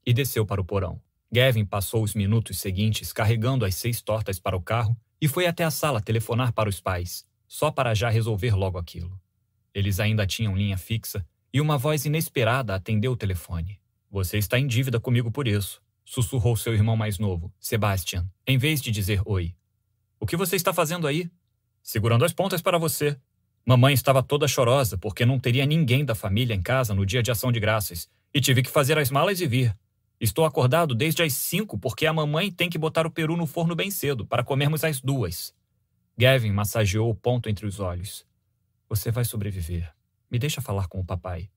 E 0.04 0.12
desceu 0.12 0.44
para 0.44 0.60
o 0.60 0.66
porão. 0.66 1.00
Gavin 1.32 1.64
passou 1.64 2.02
os 2.02 2.16
minutos 2.16 2.58
seguintes 2.58 3.14
carregando 3.14 3.64
as 3.64 3.76
seis 3.76 4.02
tortas 4.02 4.40
para 4.40 4.58
o 4.58 4.62
carro 4.62 4.98
e 5.22 5.28
foi 5.28 5.46
até 5.46 5.64
a 5.64 5.70
sala 5.70 6.02
telefonar 6.02 6.52
para 6.52 6.68
os 6.68 6.82
pais, 6.82 7.28
só 7.48 7.70
para 7.70 7.94
já 7.94 8.10
resolver 8.10 8.56
logo 8.56 8.80
aquilo. 8.80 9.22
Eles 9.72 10.00
ainda 10.00 10.26
tinham 10.26 10.58
linha 10.58 10.80
fixa 10.80 11.24
e 11.54 11.62
uma 11.62 11.78
voz 11.78 12.06
inesperada 12.06 12.74
atendeu 12.74 13.12
o 13.12 13.18
telefone. 13.18 13.80
Você 14.10 14.40
está 14.40 14.58
em 14.58 14.66
dívida 14.66 15.00
comigo 15.00 15.30
por 15.30 15.48
isso, 15.48 15.80
sussurrou 16.04 16.58
seu 16.58 16.74
irmão 16.74 16.98
mais 16.98 17.20
novo, 17.20 17.54
Sebastian, 17.60 18.28
em 18.48 18.58
vez 18.58 18.82
de 18.82 18.90
dizer 18.90 19.22
oi. 19.26 19.56
O 20.20 20.26
que 20.26 20.36
você 20.36 20.56
está 20.56 20.74
fazendo 20.74 21.06
aí? 21.06 21.30
Segurando 21.88 22.26
as 22.26 22.34
pontas 22.34 22.62
para 22.62 22.78
você, 22.78 23.18
Mamãe 23.66 23.94
estava 23.94 24.22
toda 24.22 24.46
chorosa 24.46 24.98
porque 24.98 25.26
não 25.26 25.40
teria 25.40 25.66
ninguém 25.66 26.04
da 26.04 26.14
família 26.14 26.54
em 26.54 26.62
casa 26.62 26.94
no 26.94 27.06
dia 27.06 27.24
de 27.24 27.32
ação 27.32 27.50
de 27.50 27.62
graças 27.62 28.10
e 28.34 28.42
tive 28.42 28.62
que 28.62 28.70
fazer 28.70 28.98
as 28.98 29.10
malas 29.10 29.40
e 29.40 29.48
vir. 29.48 29.74
Estou 30.20 30.44
acordado 30.44 30.94
desde 30.94 31.24
as 31.24 31.32
cinco 31.32 31.78
porque 31.78 32.06
a 32.06 32.12
mamãe 32.12 32.52
tem 32.52 32.70
que 32.70 32.78
botar 32.78 33.08
o 33.08 33.10
peru 33.10 33.38
no 33.38 33.46
forno 33.46 33.74
bem 33.74 33.90
cedo 33.90 34.26
para 34.26 34.44
comermos 34.44 34.84
às 34.84 35.00
duas. 35.00 35.56
Gavin 36.18 36.52
massageou 36.52 37.10
o 37.10 37.16
ponto 37.16 37.48
entre 37.48 37.66
os 37.66 37.80
olhos. 37.80 38.26
Você 38.90 39.10
vai 39.10 39.24
sobreviver. 39.24 39.90
Me 40.30 40.38
deixa 40.38 40.60
falar 40.60 40.90
com 40.90 41.00
o 41.00 41.06
papai. 41.06 41.50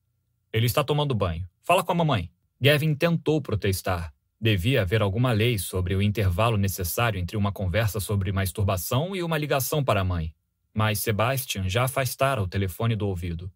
Ele 0.53 0.67
está 0.67 0.85
tomando 0.85 1.13
banho. 1.13 1.45
Fala 1.61 1.83
com 1.83 1.91
a 1.91 1.97
mamãe. 1.97 2.31
Gavin 2.61 2.95
tentou 2.95 3.43
protestar. 3.43 4.15
Devia 4.41 4.83
haver 4.83 5.03
alguma 5.03 5.33
lei 5.33 5.59
sobre 5.59 5.95
o 5.95 6.01
intervalo 6.01 6.57
necessário 6.57 7.21
entre 7.21 7.37
uma 7.37 7.53
conversa 7.53 8.01
sobre 8.01 8.33
masturbação 8.33 9.15
e 9.15 9.23
uma 9.23 9.37
ligação 9.37 9.85
para 9.85 10.01
a 10.01 10.05
mãe 10.05 10.35
mas 10.75 11.01
Sebastian 11.01 11.69
já 11.69 11.85
afastara 11.85 12.43
o 12.43 12.49
telefone 12.49 12.95
do 12.95 13.07
ouvido. 13.07 13.51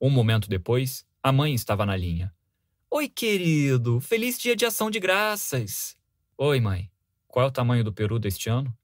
Um 0.00 0.10
momento 0.10 0.48
depois, 0.48 1.04
a 1.22 1.32
mãe 1.32 1.54
estava 1.54 1.86
na 1.86 1.96
linha. 1.96 2.32
Oi, 2.90 3.08
querido! 3.08 4.00
Feliz 4.00 4.38
dia 4.38 4.56
de 4.56 4.64
ação 4.64 4.90
de 4.90 4.98
graças! 4.98 5.96
Oi, 6.36 6.60
mãe. 6.60 6.90
Qual 7.28 7.44
é 7.44 7.48
o 7.48 7.52
tamanho 7.52 7.84
do 7.84 7.92
peru 7.92 8.18
deste 8.18 8.48
ano? 8.48 8.74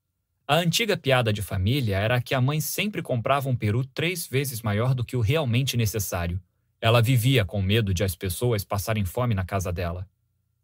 A 0.47 0.57
antiga 0.57 0.97
piada 0.97 1.33
de 1.33 1.43
família 1.43 1.99
era 1.99 2.23
que 2.23 2.35
a 2.35 2.41
mãe 2.41 2.61
sempre 2.61 3.03
comprava 3.03 3.49
um 3.49 3.57
peru 3.57 3.85
três 3.85 4.27
vezes 4.27 4.63
maior 4.63 4.95
do 4.95 5.05
que 5.05 5.17
o 5.17 5.21
realmente 5.21 5.77
necessário. 5.77 6.41
Ela 6.81 7.03
vivia 7.03 7.45
com 7.45 7.61
medo 7.61 7.93
de 7.93 8.05
as 8.05 8.15
pessoas 8.15 8.63
passarem 8.63 9.05
fome 9.05 9.35
na 9.35 9.45
casa 9.45 9.73
dela. 9.73 10.09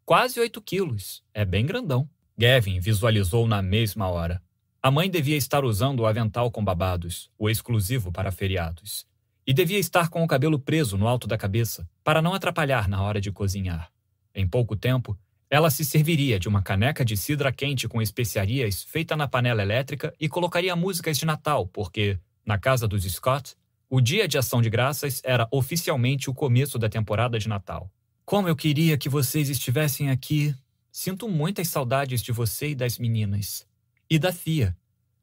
Quase 0.04 0.40
oito 0.40 0.60
quilos. 0.60 1.22
É 1.32 1.44
bem 1.44 1.64
grandão. 1.64 2.10
Gavin 2.36 2.80
visualizou 2.80 3.46
na 3.46 3.62
mesma 3.62 4.08
hora. 4.08 4.42
A 4.82 4.90
mãe 4.90 5.08
devia 5.08 5.36
estar 5.36 5.64
usando 5.64 6.00
o 6.00 6.06
avental 6.06 6.50
com 6.50 6.64
babados, 6.64 7.30
o 7.38 7.48
exclusivo 7.48 8.10
para 8.10 8.32
feriados. 8.32 9.06
E 9.46 9.54
devia 9.54 9.78
estar 9.78 10.08
com 10.08 10.24
o 10.24 10.26
cabelo 10.26 10.58
preso 10.58 10.98
no 10.98 11.06
alto 11.06 11.28
da 11.28 11.38
cabeça, 11.38 11.88
para 12.02 12.20
não 12.20 12.34
atrapalhar 12.34 12.88
na 12.88 13.00
hora 13.00 13.20
de 13.20 13.30
cozinhar. 13.30 13.92
Em 14.34 14.46
pouco 14.46 14.74
tempo, 14.74 15.16
ela 15.48 15.70
se 15.70 15.84
serviria 15.84 16.36
de 16.36 16.48
uma 16.48 16.62
caneca 16.62 17.04
de 17.04 17.16
cidra 17.16 17.52
quente 17.52 17.86
com 17.86 18.02
especiarias 18.02 18.82
feita 18.82 19.14
na 19.14 19.28
panela 19.28 19.62
elétrica 19.62 20.12
e 20.18 20.28
colocaria 20.28 20.74
músicas 20.74 21.16
de 21.16 21.24
Natal, 21.24 21.68
porque, 21.68 22.18
na 22.44 22.58
casa 22.58 22.88
dos 22.88 23.04
Scott, 23.04 23.54
o 23.88 24.00
dia 24.00 24.26
de 24.26 24.36
ação 24.36 24.60
de 24.60 24.68
graças 24.68 25.22
era 25.24 25.46
oficialmente 25.52 26.28
o 26.28 26.34
começo 26.34 26.76
da 26.76 26.88
temporada 26.88 27.38
de 27.38 27.48
Natal. 27.48 27.88
Como 28.24 28.48
eu 28.48 28.56
queria 28.56 28.96
que 28.96 29.08
vocês 29.08 29.48
estivessem 29.48 30.10
aqui. 30.10 30.54
Sinto 30.90 31.28
muitas 31.28 31.68
saudades 31.68 32.22
de 32.22 32.32
você 32.32 32.70
e 32.70 32.74
das 32.74 32.98
meninas. 32.98 33.66
E 34.08 34.18
da 34.18 34.32
Fia. 34.32 34.76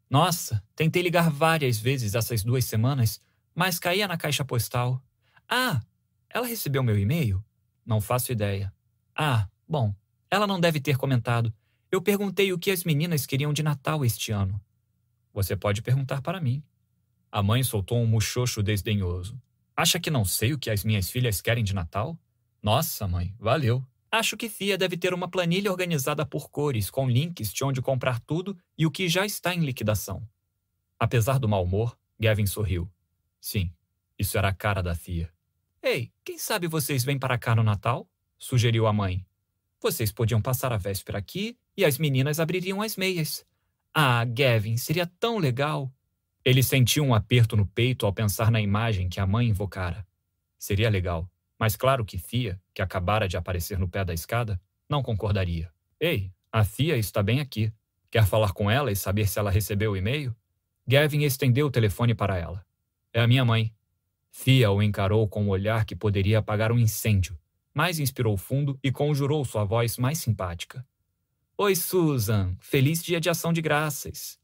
Nossa, 0.10 0.64
tentei 0.76 1.02
ligar 1.02 1.30
várias 1.30 1.78
vezes 1.78 2.16
essas 2.16 2.44
duas 2.44 2.66
semanas, 2.66 3.22
mas 3.54 3.78
caía 3.78 4.08
na 4.08 4.18
caixa 4.18 4.44
postal. 4.44 5.02
Ah, 5.48 5.82
ela 6.30 6.48
recebeu 6.48 6.82
meu 6.82 6.98
e-mail? 6.98 7.44
Não 7.86 8.02
faço 8.02 8.32
ideia. 8.32 8.74
Ah, 9.16 9.48
bom, 9.68 9.94
ela 10.30 10.48
não 10.48 10.60
deve 10.60 10.80
ter 10.80 10.98
comentado. 10.98 11.54
Eu 11.92 12.02
perguntei 12.02 12.52
o 12.52 12.60
que 12.60 12.72
as 12.72 12.84
meninas 12.84 13.26
queriam 13.26 13.54
de 13.54 13.64
Natal 13.64 14.04
este 14.04 14.32
ano. 14.32 14.60
Você 15.34 15.56
pode 15.56 15.82
perguntar 15.82 16.22
para 16.22 16.42
mim. 16.42 16.64
A 17.32 17.42
mãe 17.44 17.64
soltou 17.64 18.00
um 18.00 18.08
muxoxo 18.08 18.62
desdenhoso. 18.64 19.40
Acha 19.76 20.00
que 20.00 20.10
não 20.10 20.26
sei 20.26 20.54
o 20.54 20.60
que 20.60 20.70
as 20.70 20.84
minhas 20.84 21.10
filhas 21.10 21.42
querem 21.42 21.64
de 21.64 21.74
Natal? 21.74 22.18
Nossa, 22.62 23.08
mãe, 23.08 23.34
valeu. 23.40 23.84
Acho 24.12 24.36
que 24.36 24.50
Fia 24.50 24.78
deve 24.78 24.98
ter 24.98 25.14
uma 25.14 25.30
planilha 25.30 25.72
organizada 25.72 26.26
por 26.26 26.50
cores, 26.50 26.90
com 26.90 27.10
links 27.10 27.54
de 27.54 27.64
onde 27.64 27.82
comprar 27.82 28.20
tudo 28.20 28.58
e 28.78 28.86
o 28.86 28.92
que 28.92 29.08
já 29.08 29.26
está 29.26 29.54
em 29.54 29.60
liquidação. 29.60 30.28
Apesar 31.00 31.38
do 31.40 31.48
mau 31.48 31.64
humor, 31.64 31.98
Gavin 32.20 32.46
sorriu. 32.46 32.92
Sim, 33.40 33.72
isso 34.18 34.38
era 34.38 34.50
a 34.50 34.54
cara 34.54 34.82
da 34.82 34.96
Fia. 34.96 35.32
Ei, 35.82 36.12
quem 36.26 36.38
sabe 36.38 36.68
vocês 36.68 37.04
vêm 37.04 37.18
para 37.18 37.38
cá 37.38 37.56
no 37.56 37.64
Natal? 37.64 38.10
sugeriu 38.38 38.88
a 38.88 38.94
mãe. 38.94 39.26
Vocês 39.82 40.12
podiam 40.12 40.42
passar 40.42 40.74
a 40.74 40.78
véspera 40.78 41.18
aqui 41.18 41.58
e 41.78 41.86
as 41.86 41.98
meninas 41.98 42.40
abririam 42.40 42.82
as 42.82 42.98
meias. 42.98 43.46
Ah, 43.94 44.26
Gavin, 44.26 44.76
seria 44.76 45.06
tão 45.20 45.38
legal! 45.38 45.92
Ele 46.44 46.64
sentiu 46.64 47.04
um 47.04 47.14
aperto 47.14 47.56
no 47.56 47.66
peito 47.66 48.06
ao 48.06 48.14
pensar 48.14 48.50
na 48.50 48.60
imagem 48.60 49.08
que 49.08 49.20
a 49.20 49.28
mãe 49.28 49.48
invocara. 49.48 50.06
Seria 50.58 50.90
legal. 50.90 51.30
Mas 51.60 51.76
claro 51.76 52.06
que 52.06 52.18
Thea, 52.18 52.60
que 52.74 52.82
acabara 52.82 53.28
de 53.28 53.36
aparecer 53.36 53.78
no 53.78 53.90
pé 53.90 54.06
da 54.06 54.14
escada, 54.14 54.60
não 54.88 55.04
concordaria. 55.04 55.70
Ei, 56.00 56.32
a 56.52 56.64
Thea 56.64 56.98
está 56.98 57.22
bem 57.22 57.42
aqui. 57.42 57.72
Quer 58.10 58.26
falar 58.26 58.54
com 58.54 58.72
ela 58.72 58.92
e 58.92 58.96
saber 58.96 59.28
se 59.28 59.38
ela 59.38 59.52
recebeu 59.52 59.92
o 59.92 59.98
e-mail? 59.98 60.34
Gavin 60.88 61.22
estendeu 61.24 61.68
o 61.68 61.72
telefone 61.72 62.16
para 62.16 62.38
ela. 62.38 62.66
É 63.14 63.22
a 63.22 63.28
minha 63.28 63.44
mãe. 63.44 63.74
Thea 64.32 64.72
o 64.72 64.82
encarou 64.82 65.28
com 65.28 65.44
um 65.44 65.50
olhar 65.50 65.86
que 65.86 65.96
poderia 65.96 66.40
apagar 66.40 66.72
um 66.72 66.80
incêndio, 66.80 67.38
mais 67.74 68.00
inspirou 68.00 68.38
fundo 68.38 68.80
e 68.82 68.92
conjurou 68.92 69.44
sua 69.44 69.66
voz 69.66 69.98
mais 69.98 70.18
simpática. 70.18 70.86
Oi, 71.58 71.76
Susan. 71.76 72.56
Feliz 72.60 73.04
dia 73.04 73.20
de 73.20 73.30
ação 73.30 73.52
de 73.52 73.62
graças. 73.62 74.40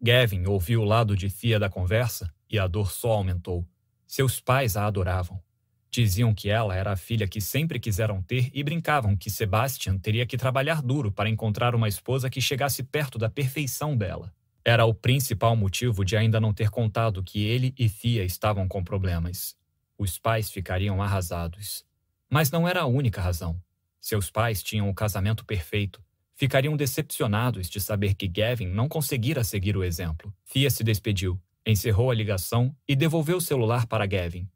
Gavin 0.00 0.46
ouviu 0.46 0.82
o 0.82 0.84
lado 0.84 1.16
de 1.16 1.28
Thea 1.28 1.58
da 1.58 1.68
conversa 1.68 2.32
e 2.48 2.58
a 2.58 2.66
dor 2.66 2.90
só 2.92 3.10
aumentou. 3.12 3.66
Seus 4.06 4.40
pais 4.40 4.76
a 4.76 4.86
adoravam. 4.86 5.42
Diziam 5.90 6.32
que 6.32 6.48
ela 6.48 6.76
era 6.76 6.92
a 6.92 6.96
filha 6.96 7.26
que 7.26 7.40
sempre 7.40 7.80
quiseram 7.80 8.22
ter 8.22 8.48
e 8.54 8.62
brincavam 8.62 9.16
que 9.16 9.28
Sebastian 9.28 9.98
teria 9.98 10.24
que 10.24 10.36
trabalhar 10.36 10.80
duro 10.80 11.10
para 11.10 11.28
encontrar 11.28 11.74
uma 11.74 11.88
esposa 11.88 12.30
que 12.30 12.40
chegasse 12.40 12.84
perto 12.84 13.18
da 13.18 13.28
perfeição 13.28 13.96
dela. 13.96 14.32
Era 14.64 14.84
o 14.84 14.94
principal 14.94 15.56
motivo 15.56 16.04
de 16.04 16.16
ainda 16.16 16.38
não 16.38 16.54
ter 16.54 16.70
contado 16.70 17.24
que 17.24 17.42
ele 17.42 17.74
e 17.76 17.88
Thea 17.88 18.22
estavam 18.22 18.68
com 18.68 18.84
problemas. 18.84 19.56
Os 19.98 20.16
pais 20.16 20.50
ficariam 20.50 21.02
arrasados. 21.02 21.84
Mas 22.30 22.52
não 22.52 22.68
era 22.68 22.82
a 22.82 22.86
única 22.86 23.20
razão. 23.20 23.60
Seus 24.00 24.30
pais 24.30 24.62
tinham 24.62 24.88
o 24.88 24.94
casamento 24.94 25.44
perfeito. 25.44 26.00
Ficariam 26.36 26.76
decepcionados 26.76 27.68
de 27.68 27.80
saber 27.80 28.14
que 28.14 28.28
Gavin 28.28 28.68
não 28.68 28.88
conseguira 28.88 29.42
seguir 29.42 29.76
o 29.76 29.82
exemplo. 29.82 30.32
Thea 30.50 30.70
se 30.70 30.84
despediu, 30.84 31.40
encerrou 31.66 32.10
a 32.10 32.14
ligação 32.14 32.74
e 32.86 32.94
devolveu 32.94 33.38
o 33.38 33.42
celular 33.42 33.86
para 33.86 34.06
Gavin. 34.06 34.48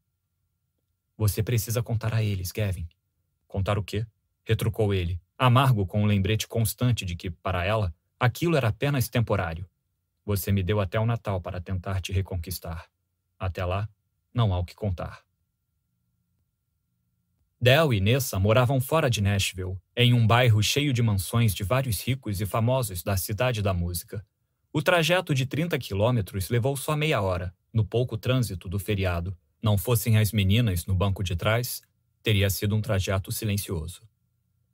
Você 1.17 1.43
precisa 1.43 1.83
contar 1.83 2.13
a 2.15 2.23
eles, 2.23 2.51
Gavin. 2.51 2.89
Contar 3.47 3.79
o 3.79 3.83
quê? 3.83 4.07
retrucou 4.45 4.93
ele, 4.93 5.21
amargo 5.39 5.87
com 5.87 6.01
o 6.01 6.05
um 6.05 6.07
lembrete 6.07 6.47
constante 6.47 7.05
de 7.05 7.17
que, 7.17 7.31
para 7.31 7.65
ela, 7.65 7.95
aquilo 8.21 8.57
era 8.57 8.69
apenas 8.69 9.09
temporário. 9.09 9.69
Você 10.25 10.53
me 10.53 10.63
deu 10.63 10.81
até 10.81 10.99
o 11.01 11.07
Natal 11.07 11.41
para 11.41 11.61
tentar 11.61 12.01
te 12.01 12.13
reconquistar. 12.13 12.87
Até 13.39 13.65
lá, 13.65 13.89
não 14.33 14.53
há 14.53 14.59
o 14.59 14.65
que 14.65 14.75
contar. 14.75 15.23
Del 17.61 17.95
e 17.95 18.01
Nessa 18.01 18.39
moravam 18.39 18.81
fora 18.81 19.09
de 19.09 19.23
Nashville, 19.23 19.79
em 19.97 20.13
um 20.13 20.27
bairro 20.27 20.63
cheio 20.63 20.93
de 20.93 21.03
mansões 21.03 21.55
de 21.55 21.65
vários 21.65 22.03
ricos 22.03 22.41
e 22.41 22.47
famosos 22.47 23.03
da 23.03 23.17
cidade 23.17 23.63
da 23.63 23.73
música. 23.73 24.25
O 24.73 24.83
trajeto 24.83 25.35
de 25.35 25.47
30 25.47 25.79
quilômetros 25.79 26.51
levou 26.51 26.77
só 26.77 26.95
meia 26.95 27.23
hora, 27.23 27.55
no 27.73 27.85
pouco 27.85 28.19
trânsito 28.19 28.69
do 28.69 28.79
feriado, 28.79 29.37
não 29.65 29.79
fossem 29.79 30.19
as 30.19 30.31
meninas 30.31 30.85
no 30.85 30.95
banco 30.95 31.25
de 31.25 31.35
trás, 31.35 31.81
teria 32.23 32.51
sido 32.51 32.77
um 32.77 32.83
trajeto 32.83 33.33
silencioso. 33.33 34.03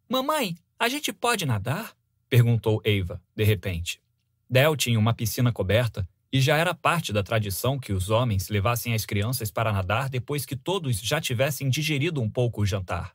Mamãe, 0.09 0.57
a 0.77 0.89
gente 0.89 1.12
pode 1.12 1.47
nadar? 1.47 1.97
perguntou 2.28 2.83
Eva, 2.85 3.23
de 3.35 3.44
repente. 3.44 4.02
Del 4.49 4.77
tinha 4.77 4.99
uma 4.99 5.15
piscina 5.15 5.52
coberta 5.52 6.09
e 6.33 6.41
já 6.41 6.57
era 6.57 6.75
parte 6.75 7.12
da 7.12 7.23
tradição 7.23 7.78
que 7.78 7.93
os 7.93 8.10
homens 8.10 8.49
levassem 8.49 8.93
as 8.93 9.07
crianças 9.07 9.49
para 9.49 9.73
nadar 9.73 10.09
depois 10.09 10.44
que 10.44 10.57
todos 10.57 11.01
já 11.01 11.20
tivessem 11.20 11.70
digerido 11.70 12.20
um 12.20 12.28
pouco 12.28 12.60
o 12.60 12.67
jantar. 12.67 13.15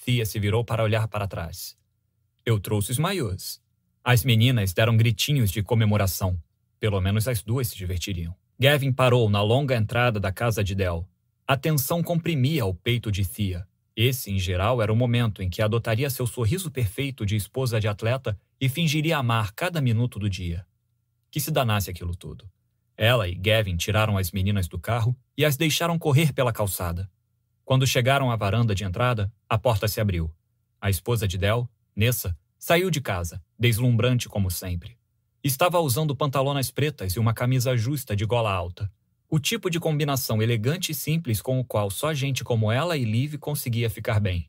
Fia 0.00 0.24
se 0.24 0.38
virou 0.38 0.64
para 0.64 0.82
olhar 0.82 1.08
para 1.08 1.28
trás. 1.28 1.76
Eu 2.44 2.58
trouxe 2.58 2.90
os 2.90 2.98
maiôs. 2.98 3.60
As 4.02 4.24
meninas 4.24 4.72
deram 4.72 4.96
gritinhos 4.96 5.50
de 5.50 5.62
comemoração. 5.62 6.42
Pelo 6.80 7.00
menos 7.00 7.28
as 7.28 7.42
duas 7.42 7.68
se 7.68 7.76
divertiriam. 7.76 8.34
Gavin 8.58 8.92
parou 8.92 9.28
na 9.28 9.42
longa 9.42 9.76
entrada 9.76 10.20
da 10.20 10.30
casa 10.30 10.62
de 10.62 10.74
Del. 10.74 11.08
A 11.46 11.56
tensão 11.56 12.02
comprimia 12.02 12.64
o 12.64 12.74
peito 12.74 13.10
de 13.10 13.26
Thea. 13.26 13.66
Esse, 13.96 14.30
em 14.30 14.38
geral, 14.38 14.80
era 14.80 14.92
o 14.92 14.96
momento 14.96 15.42
em 15.42 15.50
que 15.50 15.60
adotaria 15.60 16.08
seu 16.08 16.26
sorriso 16.26 16.70
perfeito 16.70 17.26
de 17.26 17.36
esposa 17.36 17.80
de 17.80 17.88
atleta 17.88 18.38
e 18.60 18.68
fingiria 18.68 19.18
amar 19.18 19.52
cada 19.52 19.80
minuto 19.80 20.18
do 20.18 20.30
dia. 20.30 20.64
Que 21.30 21.40
se 21.40 21.50
danasse 21.50 21.90
aquilo 21.90 22.14
tudo. 22.14 22.48
Ela 22.96 23.28
e 23.28 23.34
Gavin 23.34 23.76
tiraram 23.76 24.16
as 24.16 24.30
meninas 24.30 24.68
do 24.68 24.78
carro 24.78 25.16
e 25.36 25.44
as 25.44 25.56
deixaram 25.56 25.98
correr 25.98 26.32
pela 26.32 26.52
calçada. 26.52 27.10
Quando 27.64 27.86
chegaram 27.86 28.30
à 28.30 28.36
varanda 28.36 28.74
de 28.74 28.84
entrada, 28.84 29.32
a 29.48 29.58
porta 29.58 29.88
se 29.88 30.00
abriu. 30.00 30.32
A 30.80 30.90
esposa 30.90 31.26
de 31.26 31.36
Del, 31.38 31.68
Nessa, 31.94 32.36
saiu 32.58 32.90
de 32.90 33.00
casa, 33.00 33.42
deslumbrante 33.58 34.28
como 34.28 34.50
sempre. 34.50 34.96
Estava 35.44 35.80
usando 35.80 36.14
pantalonas 36.14 36.70
pretas 36.70 37.14
e 37.14 37.18
uma 37.18 37.34
camisa 37.34 37.76
justa 37.76 38.14
de 38.14 38.24
gola 38.24 38.52
alta. 38.52 38.88
O 39.28 39.40
tipo 39.40 39.68
de 39.68 39.80
combinação 39.80 40.40
elegante 40.40 40.92
e 40.92 40.94
simples 40.94 41.42
com 41.42 41.58
o 41.58 41.64
qual 41.64 41.90
só 41.90 42.14
gente 42.14 42.44
como 42.44 42.70
ela 42.70 42.96
e 42.96 43.04
Liv 43.04 43.38
conseguia 43.38 43.90
ficar 43.90 44.20
bem. 44.20 44.48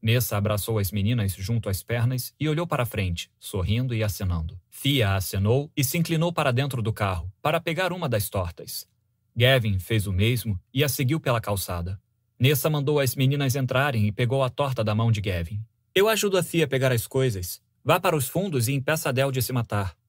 Nessa 0.00 0.38
abraçou 0.38 0.78
as 0.78 0.90
meninas 0.90 1.34
junto 1.34 1.68
às 1.68 1.82
pernas 1.82 2.32
e 2.40 2.48
olhou 2.48 2.66
para 2.66 2.86
frente, 2.86 3.30
sorrindo 3.38 3.94
e 3.94 4.02
acenando. 4.02 4.58
Fia 4.70 5.14
acenou 5.14 5.70
e 5.76 5.84
se 5.84 5.98
inclinou 5.98 6.32
para 6.32 6.52
dentro 6.52 6.80
do 6.80 6.90
carro, 6.90 7.30
para 7.42 7.60
pegar 7.60 7.92
uma 7.92 8.08
das 8.08 8.30
tortas. 8.30 8.88
Gavin 9.36 9.78
fez 9.78 10.06
o 10.06 10.12
mesmo 10.12 10.58
e 10.72 10.82
a 10.82 10.88
seguiu 10.88 11.20
pela 11.20 11.40
calçada. 11.40 12.00
Nessa 12.38 12.70
mandou 12.70 12.98
as 12.98 13.14
meninas 13.14 13.56
entrarem 13.56 14.06
e 14.06 14.12
pegou 14.12 14.42
a 14.42 14.48
torta 14.48 14.82
da 14.82 14.94
mão 14.94 15.12
de 15.12 15.20
Gavin. 15.20 15.60
Eu 15.94 16.08
ajudo 16.08 16.38
a 16.38 16.42
Fia 16.42 16.64
a 16.64 16.68
pegar 16.68 16.92
as 16.92 17.06
coisas. 17.06 17.60
Vá 17.84 18.00
para 18.00 18.16
os 18.16 18.26
fundos 18.26 18.68
e 18.68 18.72
impeça 18.72 19.10
a 19.10 19.12
Del 19.12 19.30
de 19.30 19.42
se 19.42 19.52
matar. 19.52 19.99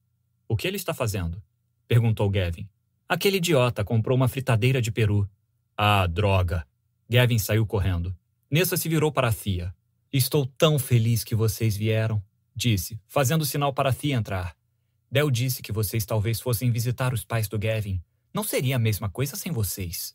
O 0.52 0.56
que 0.56 0.68
ele 0.68 0.76
está 0.76 0.92
fazendo? 0.92 1.42
Perguntou 1.88 2.28
Gavin. 2.28 2.68
Aquele 3.08 3.38
idiota 3.38 3.82
comprou 3.82 4.14
uma 4.14 4.28
fritadeira 4.28 4.82
de 4.82 4.92
peru. 4.92 5.26
Ah, 5.74 6.06
droga! 6.06 6.66
Gavin 7.08 7.38
saiu 7.38 7.64
correndo. 7.64 8.14
Nessa 8.50 8.76
se 8.76 8.86
virou 8.86 9.10
para 9.10 9.28
a 9.28 9.32
Thea. 9.32 9.74
Estou 10.12 10.44
tão 10.44 10.78
feliz 10.78 11.24
que 11.24 11.34
vocês 11.34 11.74
vieram, 11.74 12.22
disse, 12.54 13.00
fazendo 13.06 13.46
sinal 13.46 13.72
para 13.72 13.88
a 13.88 13.92
Thea 13.94 14.14
entrar. 14.14 14.54
Del 15.10 15.30
disse 15.30 15.62
que 15.62 15.72
vocês 15.72 16.04
talvez 16.04 16.38
fossem 16.38 16.70
visitar 16.70 17.14
os 17.14 17.24
pais 17.24 17.48
do 17.48 17.58
Gavin. 17.58 17.98
Não 18.34 18.44
seria 18.44 18.76
a 18.76 18.78
mesma 18.78 19.08
coisa 19.08 19.36
sem 19.36 19.50
vocês. 19.50 20.14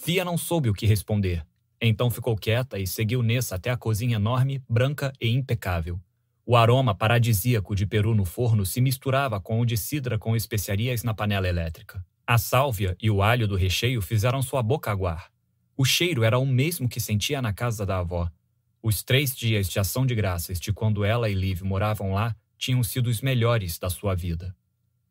Thea 0.00 0.24
não 0.24 0.38
soube 0.38 0.70
o 0.70 0.74
que 0.74 0.86
responder. 0.86 1.44
Então 1.80 2.08
ficou 2.08 2.36
quieta 2.36 2.78
e 2.78 2.86
seguiu 2.86 3.20
Nessa 3.20 3.56
até 3.56 3.70
a 3.70 3.76
cozinha 3.76 4.14
enorme, 4.14 4.62
branca 4.68 5.12
e 5.20 5.28
impecável. 5.28 6.00
O 6.48 6.54
aroma 6.54 6.94
paradisíaco 6.94 7.74
de 7.74 7.84
peru 7.84 8.14
no 8.14 8.24
forno 8.24 8.64
se 8.64 8.80
misturava 8.80 9.40
com 9.40 9.60
o 9.60 9.66
de 9.66 9.76
cidra 9.76 10.16
com 10.16 10.36
especiarias 10.36 11.02
na 11.02 11.12
panela 11.12 11.48
elétrica. 11.48 12.06
A 12.24 12.38
sálvia 12.38 12.96
e 13.02 13.10
o 13.10 13.20
alho 13.20 13.48
do 13.48 13.56
recheio 13.56 14.00
fizeram 14.00 14.40
sua 14.40 14.62
boca 14.62 14.88
aguar. 14.88 15.28
O 15.76 15.84
cheiro 15.84 16.22
era 16.22 16.38
o 16.38 16.46
mesmo 16.46 16.88
que 16.88 17.00
sentia 17.00 17.42
na 17.42 17.52
casa 17.52 17.84
da 17.84 17.98
avó. 17.98 18.30
Os 18.80 19.02
três 19.02 19.34
dias 19.34 19.68
de 19.68 19.80
ação 19.80 20.06
de 20.06 20.14
graças 20.14 20.60
de 20.60 20.72
quando 20.72 21.04
ela 21.04 21.28
e 21.28 21.34
Liv 21.34 21.62
moravam 21.62 22.12
lá 22.12 22.36
tinham 22.56 22.80
sido 22.84 23.08
os 23.08 23.20
melhores 23.20 23.76
da 23.76 23.90
sua 23.90 24.14
vida. 24.14 24.54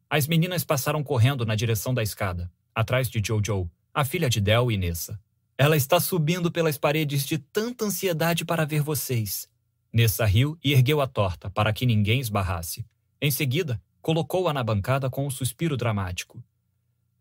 As 0.10 0.28
meninas 0.28 0.64
passaram 0.64 1.04
correndo 1.04 1.46
na 1.46 1.54
direção 1.54 1.94
da 1.94 2.02
escada, 2.02 2.50
atrás 2.74 3.10
de 3.10 3.22
Jojo, 3.22 3.70
a 3.94 4.06
filha 4.06 4.30
de 4.30 4.40
Del 4.40 4.72
e 4.72 4.78
Nessa. 4.78 5.20
Ela 5.58 5.76
está 5.76 6.00
subindo 6.00 6.50
pelas 6.50 6.78
paredes 6.78 7.26
de 7.26 7.38
tanta 7.38 7.84
ansiedade 7.84 8.46
para 8.46 8.66
ver 8.66 8.82
vocês, 8.82 9.50
Nessa 9.96 10.26
riu 10.26 10.60
e 10.62 10.74
ergueu 10.74 11.00
a 11.00 11.08
torta 11.08 11.50
para 11.50 11.72
que 11.72 11.86
ninguém 11.86 12.20
esbarrasse. 12.20 12.86
Em 13.22 13.32
seguida, 13.32 13.82
colocou-a 14.02 14.52
na 14.52 14.62
bancada 14.62 15.10
com 15.10 15.26
um 15.26 15.30
suspiro 15.30 15.78
dramático. 15.78 16.44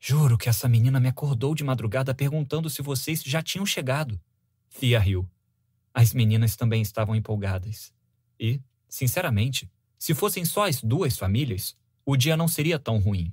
Juro 0.01 0.37
que 0.37 0.49
essa 0.49 0.69
menina 0.69 0.99
me 0.99 1.07
acordou 1.07 1.55
de 1.55 1.63
madrugada 1.63 2.13
perguntando 2.13 2.69
se 2.69 2.83
vocês 2.83 3.23
já 3.23 3.41
tinham 3.41 3.65
chegado. 3.65 4.21
Fia 4.69 4.99
riu. 4.99 5.31
As 5.95 6.13
meninas 6.13 6.57
também 6.57 6.83
estavam 6.83 7.15
empolgadas. 7.15 7.95
E, 8.41 8.61
sinceramente, 8.89 9.71
se 9.97 10.13
fossem 10.13 10.45
só 10.45 10.67
as 10.67 10.83
duas 10.83 11.17
famílias, 11.17 11.77
o 12.05 12.17
dia 12.17 12.37
não 12.37 12.49
seria 12.49 12.77
tão 12.77 12.99
ruim. 12.99 13.33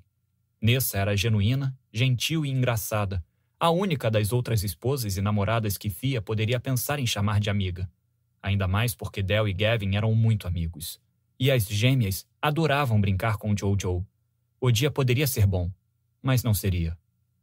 Nessa 0.62 1.00
era 1.00 1.18
genuína, 1.18 1.76
gentil 1.92 2.46
e 2.46 2.52
engraçada, 2.52 3.26
a 3.60 3.72
única 3.72 4.12
das 4.12 4.32
outras 4.32 4.64
esposas 4.64 5.18
e 5.18 5.22
namoradas 5.22 5.80
que 5.80 5.90
Fia 5.90 6.22
poderia 6.22 6.60
pensar 6.60 7.00
em 7.00 7.08
chamar 7.08 7.40
de 7.40 7.50
amiga 7.50 7.90
ainda 8.42 8.68
mais 8.68 8.96
porque 8.96 9.22
Del 9.22 9.48
e 9.48 9.54
Gavin 9.54 9.96
eram 9.96 10.14
muito 10.16 10.48
amigos. 10.48 11.00
E 11.40 11.52
as 11.52 11.68
gêmeas 11.68 12.26
adoravam 12.42 13.00
brincar 13.00 13.38
com 13.38 13.56
Jojo. 13.56 14.06
O 14.60 14.72
dia 14.72 14.92
poderia 14.92 15.28
ser 15.28 15.46
bom, 15.46 15.72
mas 16.22 16.44
não 16.44 16.54
seria, 16.54 16.98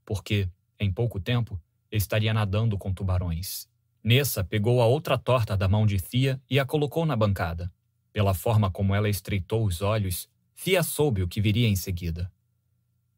porque, 0.05 0.49
em 0.79 0.93
pouco 0.93 1.19
tempo, 1.19 1.61
estaria 1.91 2.33
nadando 2.33 2.79
com 2.79 2.93
tubarões. 2.93 3.69
Nessa 4.03 4.45
pegou 4.45 4.81
a 4.81 4.87
outra 4.87 5.19
torta 5.19 5.57
da 5.57 5.69
mão 5.69 5.85
de 5.85 6.01
Thea 6.01 6.41
e 6.49 6.59
a 6.59 6.65
colocou 6.65 7.05
na 7.05 7.17
bancada. 7.17 7.73
Pela 8.13 8.35
forma 8.35 8.71
como 8.71 8.95
ela 8.95 9.09
estreitou 9.09 9.65
os 9.65 9.83
olhos, 9.83 10.29
Thea 10.63 10.83
soube 10.83 11.23
o 11.23 11.29
que 11.29 11.41
viria 11.41 11.69
em 11.69 11.77
seguida. 11.77 12.31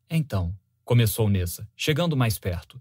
Então, 0.09 0.57
começou 0.85 1.29
Nessa, 1.29 1.69
chegando 1.77 2.17
mais 2.17 2.39
perto. 2.39 2.81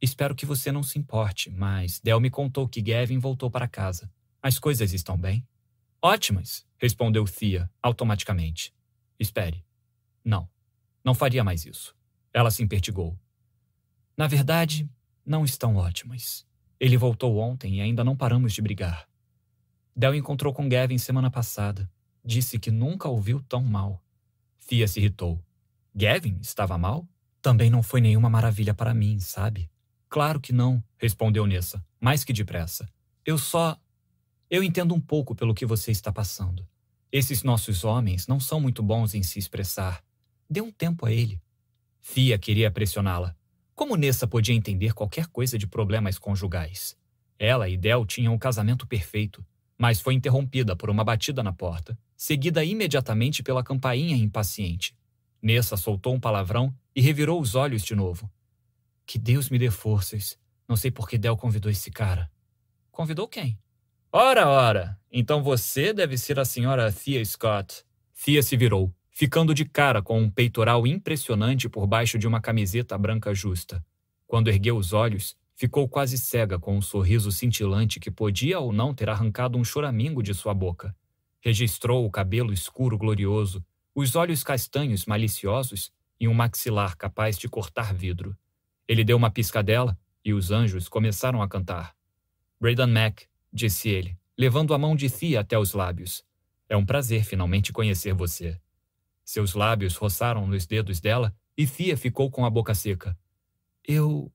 Espero 0.00 0.34
que 0.34 0.44
você 0.44 0.72
não 0.72 0.82
se 0.82 0.98
importe, 0.98 1.50
mas 1.50 2.00
Del 2.00 2.20
me 2.20 2.30
contou 2.30 2.68
que 2.68 2.82
Gavin 2.82 3.18
voltou 3.18 3.50
para 3.50 3.68
casa. 3.68 4.10
As 4.46 4.60
coisas 4.60 4.92
estão 4.92 5.18
bem? 5.18 5.44
Ótimas, 6.00 6.64
respondeu 6.78 7.24
Thea 7.24 7.68
automaticamente. 7.82 8.72
Espere. 9.18 9.64
Não, 10.24 10.48
não 11.04 11.14
faria 11.16 11.42
mais 11.42 11.66
isso. 11.66 11.96
Ela 12.32 12.52
se 12.52 12.62
impertigou. 12.62 13.18
Na 14.16 14.28
verdade, 14.28 14.88
não 15.24 15.44
estão 15.44 15.74
ótimas. 15.74 16.46
Ele 16.78 16.96
voltou 16.96 17.38
ontem 17.38 17.78
e 17.78 17.80
ainda 17.80 18.04
não 18.04 18.16
paramos 18.16 18.52
de 18.52 18.62
brigar. 18.62 19.08
Del 19.96 20.14
encontrou 20.14 20.54
com 20.54 20.68
Gavin 20.68 20.96
semana 20.96 21.28
passada. 21.28 21.90
Disse 22.24 22.56
que 22.56 22.70
nunca 22.70 23.08
ouviu 23.08 23.42
tão 23.48 23.64
mal. 23.64 24.00
Thea 24.64 24.86
se 24.86 25.00
irritou. 25.00 25.44
Gavin 25.92 26.38
estava 26.40 26.78
mal? 26.78 27.04
Também 27.42 27.68
não 27.68 27.82
foi 27.82 28.00
nenhuma 28.00 28.30
maravilha 28.30 28.72
para 28.72 28.94
mim, 28.94 29.18
sabe? 29.18 29.68
Claro 30.08 30.38
que 30.38 30.52
não, 30.52 30.80
respondeu 30.98 31.48
Nessa, 31.48 31.84
mais 32.00 32.22
que 32.22 32.32
depressa. 32.32 32.88
Eu 33.24 33.38
só 33.38 33.76
Eu 34.48 34.62
entendo 34.62 34.94
um 34.94 35.00
pouco 35.00 35.34
pelo 35.34 35.54
que 35.54 35.66
você 35.66 35.90
está 35.90 36.12
passando. 36.12 36.66
Esses 37.10 37.42
nossos 37.42 37.82
homens 37.82 38.28
não 38.28 38.38
são 38.38 38.60
muito 38.60 38.80
bons 38.80 39.12
em 39.12 39.22
se 39.22 39.40
expressar. 39.40 40.04
Dê 40.48 40.60
um 40.60 40.70
tempo 40.70 41.04
a 41.04 41.12
ele. 41.12 41.40
Fia 42.00 42.38
queria 42.38 42.70
pressioná-la. 42.70 43.34
Como 43.74 43.96
Nessa 43.96 44.26
podia 44.26 44.54
entender 44.54 44.94
qualquer 44.94 45.26
coisa 45.26 45.58
de 45.58 45.66
problemas 45.66 46.16
conjugais? 46.16 46.96
Ela 47.36 47.68
e 47.68 47.76
Del 47.76 48.06
tinham 48.06 48.32
o 48.32 48.36
um 48.36 48.38
casamento 48.38 48.86
perfeito, 48.86 49.44
mas 49.76 50.00
foi 50.00 50.14
interrompida 50.14 50.76
por 50.76 50.88
uma 50.88 51.02
batida 51.02 51.42
na 51.42 51.52
porta, 51.52 51.98
seguida 52.16 52.64
imediatamente 52.64 53.42
pela 53.42 53.64
campainha 53.64 54.16
impaciente. 54.16 54.96
Nessa 55.42 55.76
soltou 55.76 56.14
um 56.14 56.20
palavrão 56.20 56.72
e 56.94 57.00
revirou 57.00 57.40
os 57.40 57.56
olhos 57.56 57.82
de 57.82 57.96
novo. 57.96 58.30
Que 59.04 59.18
Deus 59.18 59.50
me 59.50 59.58
dê 59.58 59.70
forças. 59.72 60.38
Não 60.68 60.76
sei 60.76 60.92
por 60.92 61.08
que 61.08 61.18
Del 61.18 61.36
convidou 61.36 61.70
esse 61.70 61.90
cara. 61.90 62.30
Convidou 62.92 63.26
quem? 63.26 63.58
Ora, 64.12 64.48
ora! 64.48 64.98
Então 65.10 65.42
você 65.42 65.92
deve 65.92 66.16
ser 66.16 66.38
a 66.38 66.44
senhora 66.44 66.92
Thea 66.92 67.24
Scott. 67.24 67.84
Thea 68.24 68.42
se 68.42 68.56
virou, 68.56 68.94
ficando 69.10 69.52
de 69.52 69.64
cara 69.64 70.00
com 70.00 70.20
um 70.20 70.30
peitoral 70.30 70.86
impressionante 70.86 71.68
por 71.68 71.86
baixo 71.86 72.18
de 72.18 72.26
uma 72.26 72.40
camiseta 72.40 72.96
branca 72.96 73.34
justa. 73.34 73.84
Quando 74.26 74.48
ergueu 74.48 74.76
os 74.76 74.92
olhos, 74.92 75.36
ficou 75.54 75.88
quase 75.88 76.16
cega 76.18 76.58
com 76.58 76.76
um 76.76 76.82
sorriso 76.82 77.30
cintilante 77.32 77.98
que 77.98 78.10
podia 78.10 78.58
ou 78.60 78.72
não 78.72 78.94
ter 78.94 79.08
arrancado 79.10 79.58
um 79.58 79.64
choramingo 79.64 80.22
de 80.22 80.34
sua 80.34 80.54
boca. 80.54 80.94
Registrou 81.40 82.06
o 82.06 82.10
cabelo 82.10 82.52
escuro 82.52 82.96
glorioso, 82.96 83.64
os 83.94 84.14
olhos 84.14 84.42
castanhos 84.44 85.04
maliciosos 85.06 85.90
e 86.18 86.28
um 86.28 86.34
maxilar 86.34 86.96
capaz 86.96 87.38
de 87.38 87.48
cortar 87.48 87.92
vidro. 87.92 88.36
Ele 88.88 89.04
deu 89.04 89.16
uma 89.16 89.30
piscadela 89.30 89.98
e 90.24 90.32
os 90.32 90.50
anjos 90.50 90.88
começaram 90.88 91.42
a 91.42 91.48
cantar. 91.48 91.94
Braden 92.60 92.86
Mack, 92.86 93.26
disse 93.56 93.88
ele, 93.88 94.16
levando 94.38 94.72
a 94.74 94.78
mão 94.78 94.94
de 94.94 95.10
Thea 95.10 95.40
até 95.40 95.58
os 95.58 95.72
lábios. 95.72 96.24
É 96.68 96.76
um 96.76 96.86
prazer 96.86 97.24
finalmente 97.24 97.72
conhecer 97.72 98.12
você. 98.12 98.60
Seus 99.24 99.54
lábios 99.54 99.96
roçaram 99.96 100.46
nos 100.46 100.66
dedos 100.66 101.00
dela 101.00 101.34
e 101.56 101.66
Thea 101.66 101.96
ficou 101.96 102.30
com 102.30 102.44
a 102.44 102.50
boca 102.50 102.74
seca. 102.74 103.18
Eu. 103.82 104.32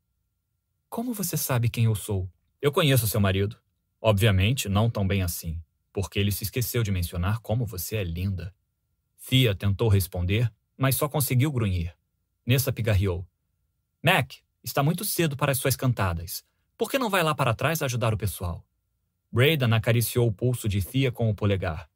Como 0.90 1.14
você 1.14 1.38
sabe 1.38 1.70
quem 1.70 1.86
eu 1.86 1.96
sou? 1.96 2.30
Eu 2.62 2.72
conheço 2.72 3.08
seu 3.08 3.22
marido. 3.22 3.58
Obviamente, 4.02 4.68
não 4.68 4.90
tão 4.90 5.08
bem 5.08 5.22
assim, 5.22 5.62
porque 5.94 6.20
ele 6.20 6.32
se 6.32 6.44
esqueceu 6.44 6.84
de 6.84 6.92
mencionar 6.92 7.40
como 7.40 7.66
você 7.66 7.98
é 7.98 8.04
linda. 8.04 8.54
Thea 9.30 9.54
tentou 9.54 9.88
responder, 9.88 10.52
mas 10.76 10.96
só 10.96 11.08
conseguiu 11.08 11.52
grunhir. 11.52 11.96
Nessa 12.46 12.74
pigarreou. 12.74 13.26
Mac, 14.04 14.34
está 14.64 14.82
muito 14.82 15.06
cedo 15.06 15.38
para 15.38 15.52
as 15.52 15.60
suas 15.60 15.76
cantadas. 15.76 16.44
Por 16.76 16.90
que 16.90 16.98
não 16.98 17.10
vai 17.10 17.22
lá 17.22 17.36
para 17.36 17.54
trás 17.54 17.84
ajudar 17.84 18.14
o 18.14 18.18
pessoal? 18.18 18.66
Braden 19.32 19.74
acariciou 19.74 20.28
o 20.28 20.32
pulso 20.32 20.68
de 20.68 20.82
Thea 20.82 21.12
com 21.12 21.30
o 21.30 21.36
polegar. 21.36 21.90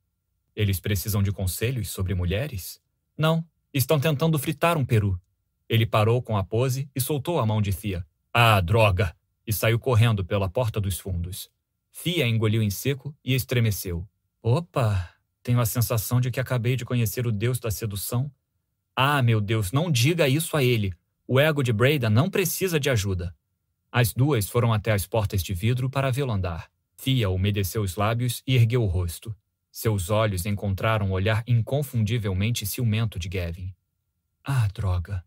Eles 0.56 0.80
precisam 0.80 1.22
de 1.22 1.32
conselhos 1.32 1.90
sobre 1.90 2.16
mulheres? 2.16 2.82
Não, 3.18 3.46
estão 3.74 4.00
tentando 4.00 4.40
fritar 4.40 4.78
um 4.78 4.86
peru. 4.86 5.20
Ele 5.68 5.86
parou 5.86 6.22
com 6.22 6.38
a 6.38 6.44
pose 6.44 6.90
e 6.96 7.02
soltou 7.02 7.40
a 7.40 7.46
mão 7.46 7.62
de 7.62 7.74
Thea. 7.74 8.06
Ah, 8.34 8.62
droga! 8.62 9.16
E 9.46 9.52
saiu 9.52 9.78
correndo 9.78 10.24
pela 10.24 10.50
porta 10.50 10.80
dos 10.80 10.98
fundos. 10.98 11.52
Thea 12.04 12.26
engoliu 12.28 12.62
em 12.62 12.70
seco 12.70 13.14
e 13.24 13.36
estremeceu. 13.36 14.08
Opa! 14.42 15.12
Tenho 15.44 15.60
a 15.60 15.66
sensação 15.66 16.22
de 16.22 16.32
que 16.32 16.40
acabei 16.40 16.76
de 16.76 16.86
conhecer 16.86 17.28
o 17.28 17.32
deus 17.32 17.60
da 17.60 17.70
sedução. 17.70 18.32
Ah, 18.96 19.22
meu 19.22 19.42
Deus, 19.42 19.72
não 19.72 19.92
diga 19.92 20.28
isso 20.28 20.56
a 20.56 20.64
ele. 20.64 20.94
O 21.28 21.40
ego 21.40 21.62
de 21.62 21.74
Braden 21.74 22.10
não 22.10 22.30
precisa 22.30 22.80
de 22.80 22.90
ajuda. 22.90 23.36
As 23.92 24.14
duas 24.14 24.50
foram 24.50 24.74
até 24.74 24.92
as 24.92 25.06
portas 25.06 25.44
de 25.44 25.54
vidro 25.54 25.90
para 25.90 26.12
vê-lo 26.12 26.32
andar. 26.32 26.70
Thea 26.98 27.30
umedeceu 27.30 27.82
os 27.82 27.96
lábios 27.96 28.42
e 28.48 28.56
ergueu 28.56 28.84
o 28.84 28.88
rosto. 28.88 29.36
Seus 29.72 30.10
olhos 30.10 30.46
encontraram 30.46 31.10
o 31.10 31.14
olhar 31.14 31.44
inconfundivelmente 31.46 32.66
ciumento 32.66 33.20
de 33.20 33.28
Gavin. 33.28 33.74
Ah, 34.44 34.68
droga. 34.74 35.24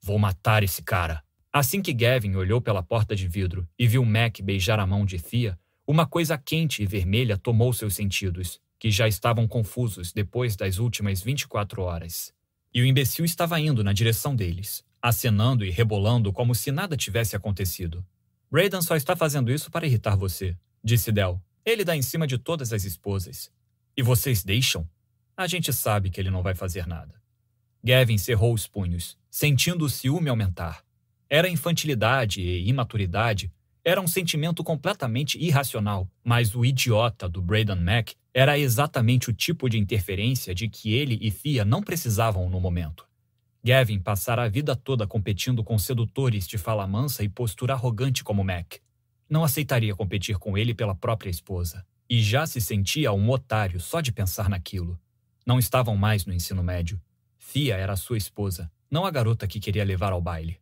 Vou 0.00 0.18
matar 0.18 0.62
esse 0.62 0.82
cara. 0.82 1.22
Assim 1.52 1.80
que 1.80 1.92
Gavin 1.92 2.34
olhou 2.34 2.60
pela 2.60 2.82
porta 2.82 3.14
de 3.14 3.28
vidro 3.28 3.68
e 3.78 3.86
viu 3.86 4.04
Mac 4.04 4.40
beijar 4.40 4.80
a 4.80 4.86
mão 4.86 5.04
de 5.04 5.18
Thea, 5.18 5.58
uma 5.86 6.06
coisa 6.06 6.38
quente 6.38 6.82
e 6.82 6.86
vermelha 6.86 7.36
tomou 7.36 7.72
seus 7.72 7.94
sentidos, 7.94 8.60
que 8.78 8.90
já 8.90 9.06
estavam 9.06 9.46
confusos 9.46 10.12
depois 10.12 10.56
das 10.56 10.78
últimas 10.78 11.22
24 11.22 11.82
horas. 11.82 12.32
E 12.74 12.80
o 12.80 12.86
imbecil 12.86 13.24
estava 13.24 13.60
indo 13.60 13.84
na 13.84 13.92
direção 13.92 14.34
deles, 14.34 14.84
acenando 15.00 15.64
e 15.64 15.70
rebolando 15.70 16.32
como 16.32 16.54
se 16.54 16.72
nada 16.72 16.96
tivesse 16.96 17.36
acontecido. 17.36 18.04
Braden 18.52 18.82
só 18.82 18.94
está 18.96 19.16
fazendo 19.16 19.50
isso 19.50 19.70
para 19.70 19.86
irritar 19.86 20.14
você, 20.14 20.54
disse 20.84 21.10
Del. 21.10 21.40
Ele 21.64 21.86
dá 21.86 21.96
em 21.96 22.02
cima 22.02 22.26
de 22.26 22.36
todas 22.36 22.70
as 22.70 22.84
esposas. 22.84 23.50
E 23.96 24.02
vocês 24.02 24.44
deixam? 24.44 24.86
A 25.34 25.46
gente 25.46 25.72
sabe 25.72 26.10
que 26.10 26.20
ele 26.20 26.28
não 26.28 26.42
vai 26.42 26.54
fazer 26.54 26.86
nada. 26.86 27.14
Gavin 27.82 28.18
cerrou 28.18 28.52
os 28.52 28.66
punhos, 28.66 29.16
sentindo 29.30 29.86
o 29.86 29.88
ciúme 29.88 30.28
aumentar. 30.28 30.84
Era 31.30 31.48
infantilidade 31.48 32.42
e 32.42 32.68
imaturidade, 32.68 33.50
era 33.82 34.02
um 34.02 34.06
sentimento 34.06 34.62
completamente 34.62 35.38
irracional, 35.38 36.06
mas 36.22 36.54
o 36.54 36.62
idiota 36.62 37.30
do 37.30 37.40
Braden 37.40 37.80
Mack 37.80 38.14
era 38.34 38.58
exatamente 38.58 39.30
o 39.30 39.32
tipo 39.32 39.66
de 39.66 39.78
interferência 39.78 40.54
de 40.54 40.68
que 40.68 40.92
ele 40.92 41.18
e 41.22 41.30
Thea 41.30 41.64
não 41.64 41.82
precisavam 41.82 42.50
no 42.50 42.60
momento. 42.60 43.08
Gavin 43.64 44.00
passara 44.00 44.42
a 44.42 44.48
vida 44.48 44.74
toda 44.74 45.06
competindo 45.06 45.62
com 45.62 45.78
sedutores 45.78 46.48
de 46.48 46.58
fala 46.58 46.84
mansa 46.84 47.22
e 47.22 47.28
postura 47.28 47.74
arrogante 47.74 48.24
como 48.24 48.42
Mac. 48.42 48.74
Não 49.30 49.44
aceitaria 49.44 49.94
competir 49.94 50.36
com 50.36 50.58
ele 50.58 50.74
pela 50.74 50.96
própria 50.96 51.30
esposa. 51.30 51.86
E 52.10 52.20
já 52.20 52.44
se 52.44 52.60
sentia 52.60 53.12
um 53.12 53.30
otário 53.30 53.78
só 53.78 54.00
de 54.00 54.10
pensar 54.10 54.48
naquilo. 54.48 54.98
Não 55.46 55.60
estavam 55.60 55.96
mais 55.96 56.26
no 56.26 56.34
ensino 56.34 56.62
médio. 56.62 57.00
Thea 57.52 57.76
era 57.76 57.94
sua 57.94 58.18
esposa, 58.18 58.70
não 58.90 59.06
a 59.06 59.10
garota 59.12 59.46
que 59.46 59.60
queria 59.60 59.84
levar 59.84 60.12
ao 60.12 60.20
baile. 60.20 60.58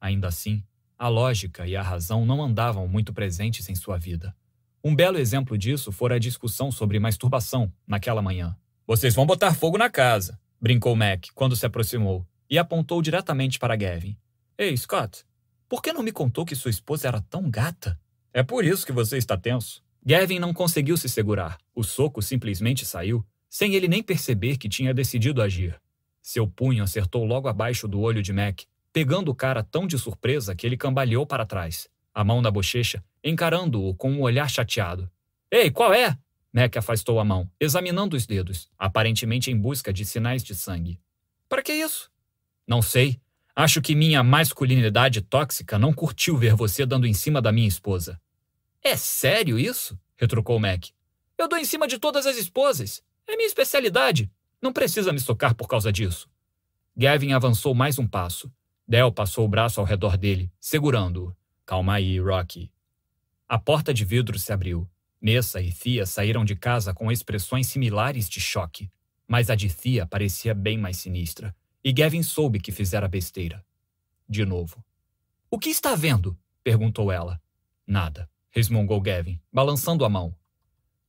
Ainda 0.00 0.26
assim, 0.26 0.64
a 0.98 1.06
lógica 1.06 1.66
e 1.68 1.76
a 1.76 1.82
razão 1.82 2.26
não 2.26 2.42
andavam 2.42 2.86
muito 2.88 3.12
presentes 3.12 3.68
em 3.68 3.76
sua 3.76 3.96
vida. 3.96 4.34
Um 4.82 4.94
belo 4.94 5.18
exemplo 5.18 5.56
disso 5.56 5.92
fora 5.92 6.16
a 6.16 6.18
discussão 6.18 6.72
sobre 6.72 6.98
masturbação 6.98 7.72
naquela 7.86 8.20
manhã. 8.20 8.56
Vocês 8.86 9.14
vão 9.14 9.24
botar 9.24 9.54
fogo 9.54 9.78
na 9.78 9.88
casa, 9.88 10.38
brincou 10.60 10.96
Mac 10.96 11.26
quando 11.34 11.54
se 11.54 11.64
aproximou 11.64 12.26
e 12.50 12.58
apontou 12.58 13.00
diretamente 13.00 13.58
para 13.58 13.76
Gavin. 13.76 14.16
Ei, 14.58 14.76
Scott, 14.76 15.24
por 15.68 15.80
que 15.80 15.92
não 15.92 16.02
me 16.02 16.10
contou 16.10 16.44
que 16.44 16.56
sua 16.56 16.70
esposa 16.70 17.06
era 17.06 17.20
tão 17.20 17.48
gata? 17.48 17.98
É 18.32 18.42
por 18.42 18.64
isso 18.64 18.84
que 18.84 18.92
você 18.92 19.16
está 19.16 19.36
tenso. 19.36 19.82
Gavin 20.04 20.40
não 20.40 20.52
conseguiu 20.52 20.96
se 20.96 21.08
segurar. 21.08 21.58
O 21.74 21.84
soco 21.84 22.20
simplesmente 22.20 22.84
saiu, 22.84 23.24
sem 23.48 23.74
ele 23.74 23.86
nem 23.86 24.02
perceber 24.02 24.56
que 24.56 24.68
tinha 24.68 24.92
decidido 24.92 25.40
agir. 25.40 25.80
Seu 26.22 26.46
punho 26.46 26.82
acertou 26.82 27.24
logo 27.24 27.48
abaixo 27.48 27.86
do 27.86 28.00
olho 28.00 28.22
de 28.22 28.32
Mac, 28.32 28.62
pegando 28.92 29.30
o 29.30 29.34
cara 29.34 29.62
tão 29.62 29.86
de 29.86 29.98
surpresa 29.98 30.54
que 30.54 30.66
ele 30.66 30.76
cambaleou 30.76 31.24
para 31.24 31.46
trás, 31.46 31.88
a 32.12 32.24
mão 32.24 32.42
na 32.42 32.50
bochecha, 32.50 33.02
encarando-o 33.22 33.94
com 33.94 34.10
um 34.10 34.22
olhar 34.22 34.48
chateado. 34.50 35.10
Ei, 35.50 35.70
qual 35.70 35.94
é? 35.94 36.18
Mac 36.52 36.76
afastou 36.76 37.20
a 37.20 37.24
mão, 37.24 37.48
examinando 37.60 38.16
os 38.16 38.26
dedos, 38.26 38.68
aparentemente 38.78 39.50
em 39.50 39.56
busca 39.56 39.92
de 39.92 40.04
sinais 40.04 40.42
de 40.42 40.54
sangue. 40.54 41.00
Para 41.48 41.62
que 41.62 41.72
isso? 41.72 42.10
Não 42.70 42.80
sei. 42.80 43.20
Acho 43.56 43.82
que 43.82 43.96
minha 43.96 44.22
masculinidade 44.22 45.20
tóxica 45.22 45.76
não 45.76 45.92
curtiu 45.92 46.36
ver 46.36 46.54
você 46.54 46.86
dando 46.86 47.04
em 47.04 47.12
cima 47.12 47.42
da 47.42 47.50
minha 47.50 47.66
esposa. 47.66 48.20
É 48.80 48.96
sério 48.96 49.58
isso? 49.58 49.98
retrucou 50.16 50.60
Mac. 50.60 50.84
Eu 51.36 51.48
dou 51.48 51.58
em 51.58 51.64
cima 51.64 51.88
de 51.88 51.98
todas 51.98 52.26
as 52.26 52.36
esposas. 52.36 53.02
É 53.26 53.34
minha 53.34 53.48
especialidade. 53.48 54.30
Não 54.62 54.72
precisa 54.72 55.12
me 55.12 55.18
socar 55.18 55.52
por 55.56 55.66
causa 55.66 55.90
disso. 55.90 56.30
Gavin 56.96 57.32
avançou 57.32 57.74
mais 57.74 57.98
um 57.98 58.06
passo. 58.06 58.48
Del 58.86 59.10
passou 59.10 59.44
o 59.46 59.48
braço 59.48 59.80
ao 59.80 59.86
redor 59.86 60.16
dele, 60.16 60.48
segurando-o. 60.60 61.34
Calma 61.66 61.94
aí, 61.94 62.20
Rocky. 62.20 62.70
A 63.48 63.58
porta 63.58 63.92
de 63.92 64.04
vidro 64.04 64.38
se 64.38 64.52
abriu. 64.52 64.88
Nessa 65.20 65.60
e 65.60 65.72
Thea 65.72 66.06
saíram 66.06 66.44
de 66.44 66.54
casa 66.54 66.94
com 66.94 67.10
expressões 67.10 67.66
similares 67.66 68.28
de 68.28 68.40
choque, 68.40 68.88
mas 69.26 69.50
a 69.50 69.56
de 69.56 69.68
Thea 69.74 70.06
parecia 70.06 70.54
bem 70.54 70.78
mais 70.78 70.98
sinistra. 70.98 71.52
E 71.82 71.92
Gavin 71.92 72.22
soube 72.22 72.60
que 72.60 72.72
fizera 72.72 73.08
besteira. 73.08 73.64
De 74.28 74.44
novo. 74.44 74.84
O 75.50 75.58
que 75.58 75.70
está 75.70 75.94
vendo? 75.94 76.38
perguntou 76.62 77.10
ela. 77.10 77.40
Nada, 77.86 78.28
resmungou 78.50 79.00
Gavin, 79.00 79.40
balançando 79.52 80.04
a 80.04 80.08
mão. 80.08 80.34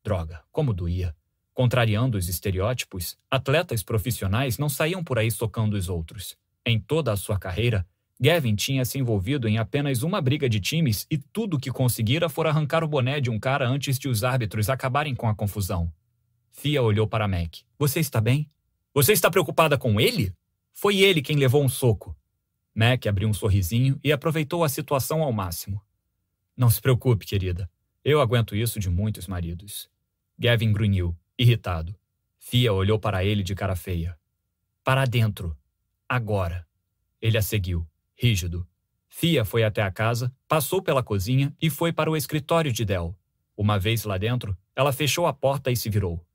Droga, 0.03 0.43
como 0.51 0.73
doía. 0.73 1.15
Contrariando 1.53 2.17
os 2.17 2.29
estereótipos, 2.29 3.17
atletas 3.29 3.83
profissionais 3.83 4.57
não 4.57 4.69
saíam 4.69 5.03
por 5.03 5.19
aí 5.19 5.29
socando 5.29 5.75
os 5.75 5.89
outros. 5.89 6.37
Em 6.65 6.79
toda 6.79 7.11
a 7.11 7.17
sua 7.17 7.37
carreira, 7.37 7.85
Gavin 8.19 8.55
tinha 8.55 8.85
se 8.85 8.97
envolvido 8.97 9.47
em 9.47 9.57
apenas 9.57 10.03
uma 10.03 10.21
briga 10.21 10.47
de 10.47 10.59
times 10.59 11.05
e 11.11 11.17
tudo 11.17 11.57
o 11.57 11.59
que 11.59 11.69
conseguira 11.69 12.29
fora 12.29 12.49
arrancar 12.49 12.83
o 12.83 12.87
boné 12.87 13.19
de 13.19 13.29
um 13.29 13.37
cara 13.37 13.67
antes 13.67 13.99
de 13.99 14.07
os 14.07 14.23
árbitros 14.23 14.69
acabarem 14.69 15.13
com 15.13 15.27
a 15.27 15.35
confusão. 15.35 15.91
Fia 16.51 16.81
olhou 16.81 17.07
para 17.07 17.27
Mac. 17.27 17.57
Você 17.77 17.99
está 17.99 18.21
bem? 18.21 18.49
Você 18.93 19.11
está 19.11 19.29
preocupada 19.29 19.77
com 19.77 19.99
ele? 19.99 20.33
Foi 20.81 20.97
ele 20.97 21.21
quem 21.21 21.37
levou 21.37 21.63
um 21.63 21.69
soco. 21.69 22.17
Mac 22.73 23.05
abriu 23.05 23.29
um 23.29 23.33
sorrisinho 23.35 23.99
e 24.03 24.11
aproveitou 24.11 24.63
a 24.63 24.67
situação 24.67 25.21
ao 25.21 25.31
máximo. 25.31 25.79
Não 26.57 26.71
se 26.71 26.81
preocupe, 26.81 27.23
querida. 27.23 27.69
Eu 28.03 28.19
aguento 28.19 28.55
isso 28.55 28.79
de 28.79 28.89
muitos 28.89 29.27
maridos. 29.27 29.87
Gavin 30.39 30.73
grunhiu, 30.73 31.15
irritado. 31.37 31.95
Fia 32.39 32.73
olhou 32.73 32.97
para 32.97 33.23
ele 33.23 33.43
de 33.43 33.53
cara 33.53 33.75
feia. 33.75 34.17
Para 34.83 35.05
dentro. 35.05 35.55
Agora. 36.09 36.65
Ele 37.21 37.37
a 37.37 37.43
seguiu, 37.43 37.87
rígido. 38.15 38.67
Fia 39.07 39.45
foi 39.45 39.63
até 39.63 39.83
a 39.83 39.91
casa, 39.91 40.33
passou 40.47 40.81
pela 40.81 41.03
cozinha 41.03 41.55
e 41.61 41.69
foi 41.69 41.93
para 41.93 42.09
o 42.09 42.17
escritório 42.17 42.73
de 42.73 42.83
Del. 42.83 43.15
Uma 43.55 43.77
vez 43.77 44.03
lá 44.03 44.17
dentro, 44.17 44.57
ela 44.75 44.91
fechou 44.91 45.27
a 45.27 45.33
porta 45.33 45.69
e 45.69 45.75
se 45.75 45.91
virou. 45.91 46.25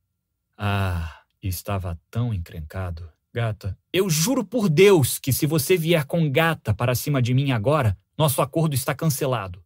Ah, 0.57 1.25
estava 1.43 1.99
tão 2.09 2.33
encrencado. 2.33 3.16
Gata, 3.37 3.79
eu 3.93 4.09
juro 4.09 4.43
por 4.43 4.67
Deus 4.67 5.19
que 5.19 5.31
se 5.31 5.45
você 5.45 5.77
vier 5.77 6.07
com 6.07 6.33
gata 6.33 6.73
para 6.73 6.95
cima 6.95 7.21
de 7.21 7.35
mim 7.35 7.51
agora, 7.51 7.95
nosso 8.17 8.41
acordo 8.41 8.75
está 8.75 8.95
cancelado. 8.95 9.63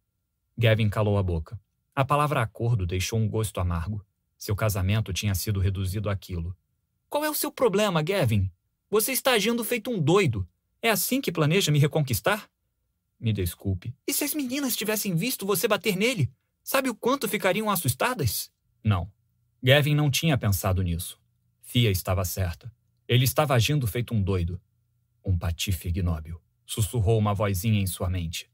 Gavin 0.57 0.89
calou 0.89 1.17
a 1.17 1.23
boca. 1.23 1.57
A 1.95 2.03
palavra 2.03 2.41
acordo 2.41 2.85
deixou 2.85 3.17
um 3.17 3.29
gosto 3.29 3.61
amargo. 3.61 4.05
Seu 4.37 4.57
casamento 4.57 5.13
tinha 5.13 5.33
sido 5.33 5.61
reduzido 5.61 6.09
àquilo. 6.09 6.53
Qual 7.09 7.23
é 7.23 7.29
o 7.29 7.33
seu 7.33 7.49
problema, 7.49 8.01
Gavin? 8.01 8.51
Você 8.89 9.13
está 9.13 9.31
agindo 9.31 9.63
feito 9.63 9.89
um 9.89 10.01
doido. 10.01 10.45
É 10.81 10.89
assim 10.89 11.21
que 11.21 11.31
planeja 11.31 11.71
me 11.71 11.79
reconquistar? 11.79 12.49
Me 13.17 13.31
desculpe. 13.31 13.95
E 14.05 14.13
se 14.13 14.25
as 14.25 14.33
meninas 14.33 14.75
tivessem 14.75 15.15
visto 15.15 15.45
você 15.45 15.65
bater 15.65 15.95
nele? 15.95 16.29
Sabe 16.61 16.89
o 16.89 16.93
quanto 16.93 17.25
ficariam 17.25 17.69
assustadas? 17.69 18.51
Não. 18.83 19.09
Gavin 19.63 19.95
não 19.95 20.11
tinha 20.11 20.37
pensado 20.37 20.81
nisso. 20.81 21.17
Fia 21.61 21.89
estava 21.89 22.25
certa. 22.25 22.69
Ele 23.11 23.25
estava 23.25 23.53
agindo 23.55 23.85
feito 23.85 24.13
um 24.13 24.23
doido. 24.23 24.57
Um 25.25 25.37
patife 25.37 25.89
ignóbil. 25.89 26.41
Sussurrou 26.65 27.19
uma 27.19 27.33
vozinha 27.33 27.81
em 27.81 27.85
sua 27.85 28.09
mente. 28.09 28.49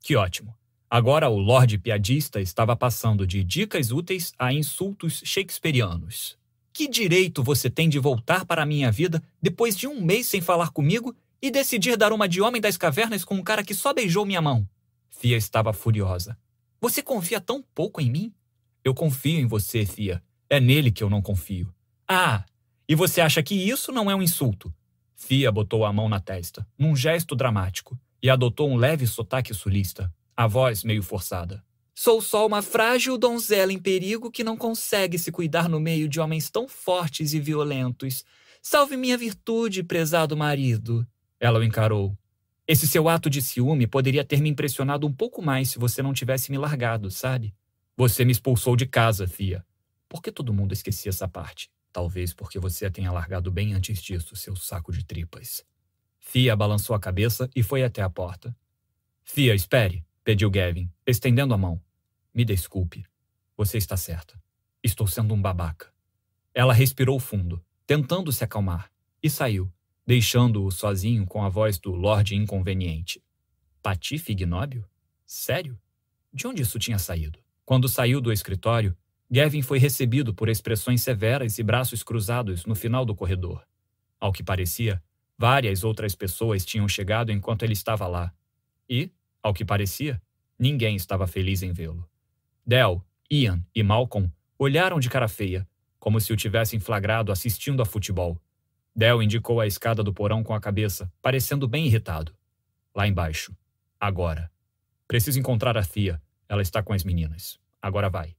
Que 0.00 0.16
ótimo. 0.16 0.56
Agora 0.88 1.28
o 1.28 1.36
Lorde 1.36 1.76
Piadista 1.76 2.40
estava 2.40 2.74
passando 2.74 3.26
de 3.26 3.44
dicas 3.44 3.92
úteis 3.92 4.32
a 4.38 4.50
insultos 4.50 5.20
shakespearianos. 5.26 6.38
Que 6.72 6.88
direito 6.88 7.42
você 7.42 7.68
tem 7.68 7.86
de 7.86 7.98
voltar 7.98 8.46
para 8.46 8.62
a 8.62 8.66
minha 8.66 8.90
vida 8.90 9.22
depois 9.42 9.76
de 9.76 9.86
um 9.86 10.00
mês 10.00 10.26
sem 10.26 10.40
falar 10.40 10.70
comigo 10.70 11.14
e 11.42 11.50
decidir 11.50 11.94
dar 11.98 12.10
uma 12.10 12.26
de 12.26 12.40
homem 12.40 12.62
das 12.62 12.78
cavernas 12.78 13.26
com 13.26 13.34
um 13.34 13.42
cara 13.42 13.62
que 13.62 13.74
só 13.74 13.92
beijou 13.92 14.24
minha 14.24 14.40
mão? 14.40 14.66
Fia 15.10 15.36
estava 15.36 15.70
furiosa. 15.74 16.34
Você 16.80 17.02
confia 17.02 17.42
tão 17.42 17.62
pouco 17.74 18.00
em 18.00 18.10
mim? 18.10 18.32
Eu 18.82 18.94
confio 18.94 19.38
em 19.38 19.46
você, 19.46 19.84
Fia. 19.84 20.22
É 20.48 20.58
nele 20.58 20.90
que 20.90 21.04
eu 21.04 21.10
não 21.10 21.20
confio. 21.20 21.70
Ah, 22.08 22.46
e 22.88 22.94
você 22.94 23.20
acha 23.20 23.42
que 23.42 23.54
isso 23.54 23.92
não 23.92 24.10
é 24.10 24.14
um 24.14 24.22
insulto? 24.22 24.72
Fia 25.14 25.52
botou 25.52 25.84
a 25.84 25.92
mão 25.92 26.08
na 26.08 26.20
testa, 26.20 26.66
num 26.78 26.96
gesto 26.96 27.36
dramático, 27.36 27.98
e 28.22 28.30
adotou 28.30 28.70
um 28.70 28.76
leve 28.76 29.06
sotaque 29.06 29.52
sulista, 29.52 30.10
a 30.36 30.46
voz 30.46 30.82
meio 30.82 31.02
forçada. 31.02 31.62
Sou 31.94 32.22
só 32.22 32.46
uma 32.46 32.62
frágil 32.62 33.18
donzela 33.18 33.72
em 33.72 33.78
perigo 33.78 34.30
que 34.30 34.44
não 34.44 34.56
consegue 34.56 35.18
se 35.18 35.32
cuidar 35.32 35.68
no 35.68 35.80
meio 35.80 36.08
de 36.08 36.20
homens 36.20 36.48
tão 36.48 36.68
fortes 36.68 37.34
e 37.34 37.40
violentos. 37.40 38.24
Salve 38.62 38.96
minha 38.96 39.18
virtude, 39.18 39.82
prezado 39.82 40.36
marido. 40.36 41.06
Ela 41.40 41.58
o 41.58 41.64
encarou. 41.64 42.16
Esse 42.66 42.86
seu 42.86 43.08
ato 43.08 43.28
de 43.28 43.42
ciúme 43.42 43.86
poderia 43.86 44.24
ter 44.24 44.40
me 44.40 44.48
impressionado 44.48 45.06
um 45.06 45.12
pouco 45.12 45.42
mais 45.42 45.70
se 45.70 45.78
você 45.78 46.00
não 46.00 46.12
tivesse 46.12 46.50
me 46.50 46.56
largado, 46.58 47.10
sabe? 47.10 47.52
Você 47.96 48.24
me 48.24 48.30
expulsou 48.32 48.76
de 48.76 48.86
casa, 48.86 49.26
Fia. 49.26 49.64
Por 50.08 50.22
que 50.22 50.30
todo 50.30 50.54
mundo 50.54 50.72
esquecia 50.72 51.10
essa 51.10 51.26
parte? 51.26 51.68
Talvez 51.92 52.32
porque 52.32 52.58
você 52.58 52.86
a 52.86 52.90
tenha 52.90 53.10
largado 53.10 53.50
bem 53.50 53.74
antes 53.74 54.02
disso, 54.02 54.36
seu 54.36 54.54
saco 54.54 54.92
de 54.92 55.04
tripas. 55.04 55.64
Fia 56.18 56.54
balançou 56.54 56.94
a 56.94 57.00
cabeça 57.00 57.48
e 57.54 57.62
foi 57.62 57.82
até 57.82 58.02
a 58.02 58.10
porta. 58.10 58.54
Fia, 59.24 59.54
espere, 59.54 60.04
pediu 60.22 60.50
Gavin, 60.50 60.90
estendendo 61.06 61.54
a 61.54 61.58
mão. 61.58 61.82
Me 62.34 62.44
desculpe. 62.44 63.04
Você 63.56 63.78
está 63.78 63.96
certa. 63.96 64.40
Estou 64.82 65.06
sendo 65.06 65.34
um 65.34 65.40
babaca. 65.40 65.92
Ela 66.54 66.72
respirou 66.72 67.18
fundo, 67.18 67.64
tentando 67.86 68.32
se 68.32 68.44
acalmar, 68.44 68.90
e 69.22 69.30
saiu, 69.30 69.72
deixando-o 70.06 70.70
sozinho 70.70 71.26
com 71.26 71.42
a 71.42 71.48
voz 71.48 71.78
do 71.78 71.92
Lorde 71.92 72.34
Inconveniente. 72.36 73.22
Patife 73.82 74.32
ignóbil? 74.32 74.84
Sério? 75.26 75.78
De 76.32 76.46
onde 76.46 76.62
isso 76.62 76.78
tinha 76.78 76.98
saído? 76.98 77.38
Quando 77.64 77.88
saiu 77.88 78.20
do 78.20 78.32
escritório, 78.32 78.96
Gavin 79.30 79.60
foi 79.60 79.78
recebido 79.78 80.32
por 80.32 80.48
expressões 80.48 81.02
severas 81.02 81.58
e 81.58 81.62
braços 81.62 82.02
cruzados 82.02 82.64
no 82.64 82.74
final 82.74 83.04
do 83.04 83.14
corredor. 83.14 83.62
Ao 84.18 84.32
que 84.32 84.42
parecia, 84.42 85.02
várias 85.36 85.84
outras 85.84 86.14
pessoas 86.14 86.64
tinham 86.64 86.88
chegado 86.88 87.30
enquanto 87.30 87.62
ele 87.62 87.74
estava 87.74 88.06
lá. 88.06 88.32
E, 88.88 89.12
ao 89.42 89.52
que 89.52 89.64
parecia, 89.64 90.20
ninguém 90.58 90.96
estava 90.96 91.26
feliz 91.26 91.62
em 91.62 91.72
vê-lo. 91.72 92.08
Del, 92.66 93.04
Ian 93.30 93.62
e 93.74 93.82
Malcolm 93.82 94.32
olharam 94.58 94.98
de 94.98 95.10
cara 95.10 95.28
feia, 95.28 95.68
como 95.98 96.20
se 96.20 96.32
o 96.32 96.36
tivessem 96.36 96.80
flagrado 96.80 97.30
assistindo 97.30 97.82
a 97.82 97.86
futebol. 97.86 98.40
Del 98.96 99.22
indicou 99.22 99.60
a 99.60 99.66
escada 99.66 100.02
do 100.02 100.12
porão 100.12 100.42
com 100.42 100.54
a 100.54 100.60
cabeça, 100.60 101.12
parecendo 101.20 101.68
bem 101.68 101.86
irritado. 101.86 102.34
Lá 102.94 103.06
embaixo. 103.06 103.54
Agora. 104.00 104.50
Preciso 105.06 105.38
encontrar 105.38 105.76
a 105.76 105.84
Thea. 105.84 106.20
Ela 106.48 106.62
está 106.62 106.82
com 106.82 106.92
as 106.92 107.04
meninas. 107.04 107.58
Agora 107.80 108.08
vai. 108.08 108.37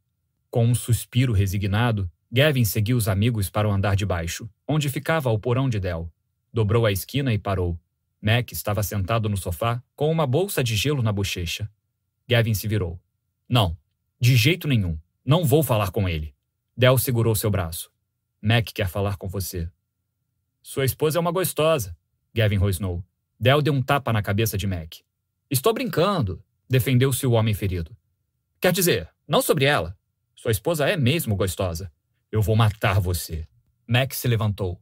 Com 0.49 0.65
um 0.65 0.73
suspiro 0.73 1.31
resignado, 1.31 2.09
Gavin 2.31 2.65
seguiu 2.65 2.97
os 2.97 3.07
amigos 3.07 3.49
para 3.49 3.67
o 3.67 3.71
andar 3.71 3.95
de 3.95 4.05
baixo, 4.05 4.49
onde 4.67 4.89
ficava 4.89 5.29
o 5.29 5.39
porão 5.39 5.69
de 5.69 5.79
Del. 5.79 6.11
Dobrou 6.51 6.85
a 6.85 6.91
esquina 6.91 7.33
e 7.33 7.37
parou. 7.37 7.79
Mac 8.21 8.51
estava 8.51 8.83
sentado 8.83 9.29
no 9.29 9.37
sofá, 9.37 9.81
com 9.95 10.11
uma 10.11 10.25
bolsa 10.25 10.63
de 10.63 10.75
gelo 10.75 11.03
na 11.03 11.11
bochecha. 11.11 11.69
Gavin 12.27 12.53
se 12.53 12.67
virou. 12.67 12.99
Não, 13.47 13.77
de 14.19 14.35
jeito 14.35 14.67
nenhum. 14.67 14.97
Não 15.23 15.45
vou 15.45 15.61
falar 15.61 15.91
com 15.91 16.09
ele. 16.09 16.33
Del 16.75 16.97
segurou 16.97 17.35
seu 17.35 17.51
braço. 17.51 17.91
Mac 18.41 18.69
quer 18.73 18.89
falar 18.89 19.17
com 19.17 19.27
você. 19.27 19.69
Sua 20.61 20.85
esposa 20.85 21.17
é 21.17 21.21
uma 21.21 21.31
gostosa, 21.31 21.95
Gavin 22.33 22.57
rosnou. 22.57 23.03
Del 23.39 23.61
deu 23.61 23.73
um 23.73 23.81
tapa 23.81 24.11
na 24.11 24.21
cabeça 24.21 24.57
de 24.57 24.67
Mac. 24.67 24.95
Estou 25.49 25.73
brincando, 25.73 26.43
defendeu-se 26.69 27.25
o 27.25 27.31
homem 27.31 27.53
ferido. 27.53 27.95
Quer 28.59 28.71
dizer, 28.71 29.09
não 29.27 29.41
sobre 29.41 29.65
ela. 29.65 29.97
Sua 30.41 30.51
esposa 30.51 30.87
é 30.87 30.95
mesmo 30.95 31.35
gostosa. 31.35 31.91
Eu 32.31 32.41
vou 32.41 32.55
matar 32.55 32.97
você. 33.01 33.45
Max 33.85 34.15
se 34.15 34.25
levantou. 34.25 34.79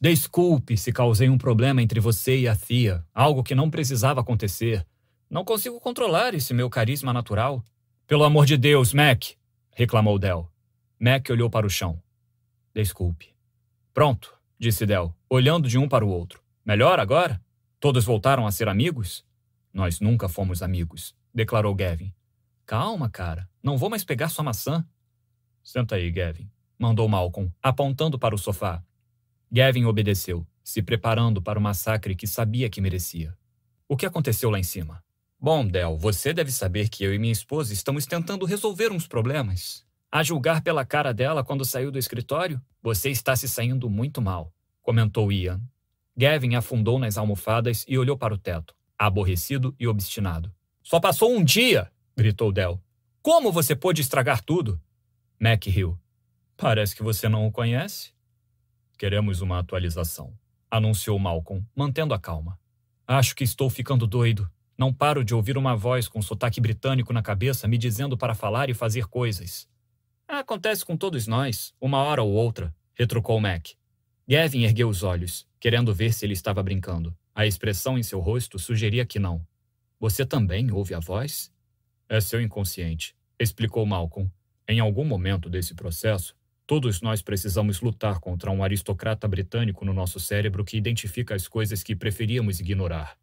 Desculpe 0.00 0.76
se 0.76 0.92
causei 0.92 1.28
um 1.28 1.38
problema 1.38 1.80
entre 1.80 2.00
você 2.00 2.40
e 2.40 2.48
a 2.48 2.56
Thea, 2.56 3.06
algo 3.14 3.44
que 3.44 3.54
não 3.54 3.70
precisava 3.70 4.20
acontecer. 4.20 4.84
Não 5.30 5.44
consigo 5.44 5.78
controlar 5.78 6.34
esse 6.34 6.52
meu 6.52 6.68
carisma 6.68 7.12
natural. 7.12 7.64
Pelo 8.08 8.24
amor 8.24 8.44
de 8.44 8.56
Deus, 8.56 8.92
Mac! 8.92 9.36
reclamou 9.70 10.18
Del. 10.18 10.50
Mac 10.98 11.30
olhou 11.30 11.48
para 11.48 11.64
o 11.64 11.70
chão. 11.70 12.02
Desculpe. 12.74 13.32
Pronto, 13.94 14.36
disse 14.58 14.84
Del, 14.84 15.14
olhando 15.30 15.68
de 15.68 15.78
um 15.78 15.88
para 15.88 16.04
o 16.04 16.08
outro. 16.08 16.42
Melhor 16.66 16.98
agora? 16.98 17.40
Todos 17.78 18.04
voltaram 18.04 18.48
a 18.48 18.50
ser 18.50 18.66
amigos? 18.66 19.24
Nós 19.72 20.00
nunca 20.00 20.28
fomos 20.28 20.60
amigos, 20.60 21.14
declarou 21.32 21.72
Gavin. 21.72 22.12
Calma, 22.68 23.08
cara. 23.08 23.48
Não 23.62 23.78
vou 23.78 23.88
mais 23.88 24.04
pegar 24.04 24.28
sua 24.28 24.44
maçã. 24.44 24.86
Senta 25.64 25.94
aí, 25.94 26.10
Gavin, 26.10 26.50
mandou 26.78 27.08
Malcolm, 27.08 27.50
apontando 27.62 28.18
para 28.18 28.34
o 28.34 28.38
sofá. 28.38 28.84
Gavin 29.50 29.86
obedeceu, 29.86 30.46
se 30.62 30.82
preparando 30.82 31.40
para 31.40 31.58
o 31.58 31.62
massacre 31.62 32.14
que 32.14 32.26
sabia 32.26 32.68
que 32.68 32.82
merecia. 32.82 33.34
O 33.88 33.96
que 33.96 34.04
aconteceu 34.04 34.50
lá 34.50 34.58
em 34.58 34.62
cima? 34.62 35.02
Bom, 35.40 35.66
Del, 35.66 35.96
você 35.96 36.34
deve 36.34 36.52
saber 36.52 36.90
que 36.90 37.02
eu 37.02 37.14
e 37.14 37.18
minha 37.18 37.32
esposa 37.32 37.72
estamos 37.72 38.04
tentando 38.04 38.44
resolver 38.44 38.92
uns 38.92 39.06
problemas. 39.06 39.82
A 40.12 40.22
julgar 40.22 40.60
pela 40.60 40.84
cara 40.84 41.14
dela 41.14 41.42
quando 41.42 41.64
saiu 41.64 41.90
do 41.90 41.98
escritório, 41.98 42.60
você 42.82 43.08
está 43.08 43.34
se 43.34 43.48
saindo 43.48 43.88
muito 43.88 44.20
mal, 44.20 44.52
comentou 44.82 45.32
Ian. 45.32 45.58
Gavin 46.14 46.54
afundou 46.54 46.98
nas 46.98 47.16
almofadas 47.16 47.86
e 47.88 47.96
olhou 47.96 48.18
para 48.18 48.34
o 48.34 48.38
teto, 48.38 48.76
aborrecido 48.98 49.74
e 49.80 49.88
obstinado. 49.88 50.52
Só 50.82 51.00
passou 51.00 51.34
um 51.34 51.42
dia! 51.42 51.90
Gritou 52.18 52.50
Del. 52.50 52.82
Como 53.22 53.52
você 53.52 53.76
pôde 53.76 54.02
estragar 54.02 54.42
tudo? 54.42 54.80
Mac 55.38 55.64
riu. 55.66 55.96
Parece 56.56 56.96
que 56.96 57.02
você 57.02 57.28
não 57.28 57.46
o 57.46 57.52
conhece. 57.52 58.12
Queremos 58.98 59.40
uma 59.40 59.60
atualização, 59.60 60.36
anunciou 60.68 61.16
Malcolm, 61.16 61.64
mantendo 61.76 62.12
a 62.12 62.18
calma. 62.18 62.58
Acho 63.06 63.36
que 63.36 63.44
estou 63.44 63.70
ficando 63.70 64.04
doido. 64.04 64.50
Não 64.76 64.92
paro 64.92 65.24
de 65.24 65.32
ouvir 65.32 65.56
uma 65.56 65.76
voz 65.76 66.08
com 66.08 66.20
sotaque 66.20 66.60
britânico 66.60 67.12
na 67.12 67.22
cabeça 67.22 67.68
me 67.68 67.78
dizendo 67.78 68.18
para 68.18 68.34
falar 68.34 68.68
e 68.68 68.74
fazer 68.74 69.06
coisas. 69.06 69.68
Acontece 70.26 70.84
com 70.84 70.96
todos 70.96 71.28
nós, 71.28 71.72
uma 71.80 71.98
hora 71.98 72.20
ou 72.20 72.32
outra, 72.32 72.74
retrucou 72.94 73.40
Mac. 73.40 73.68
Gavin 74.28 74.64
ergueu 74.64 74.88
os 74.88 75.04
olhos, 75.04 75.46
querendo 75.60 75.94
ver 75.94 76.12
se 76.12 76.26
ele 76.26 76.34
estava 76.34 76.64
brincando. 76.64 77.16
A 77.32 77.46
expressão 77.46 77.96
em 77.96 78.02
seu 78.02 78.18
rosto 78.18 78.58
sugeria 78.58 79.06
que 79.06 79.20
não. 79.20 79.46
Você 80.00 80.26
também 80.26 80.72
ouve 80.72 80.94
a 80.94 80.98
voz? 80.98 81.52
É 82.08 82.20
seu 82.22 82.40
inconsciente, 82.40 83.14
explicou 83.38 83.84
Malcolm. 83.84 84.30
Em 84.66 84.80
algum 84.80 85.04
momento 85.04 85.50
desse 85.50 85.74
processo, 85.74 86.34
todos 86.66 87.02
nós 87.02 87.20
precisamos 87.20 87.82
lutar 87.82 88.18
contra 88.18 88.50
um 88.50 88.64
aristocrata 88.64 89.28
britânico 89.28 89.84
no 89.84 89.92
nosso 89.92 90.18
cérebro 90.18 90.64
que 90.64 90.78
identifica 90.78 91.34
as 91.34 91.46
coisas 91.46 91.82
que 91.82 91.94
preferíamos 91.94 92.60
ignorar. 92.60 93.18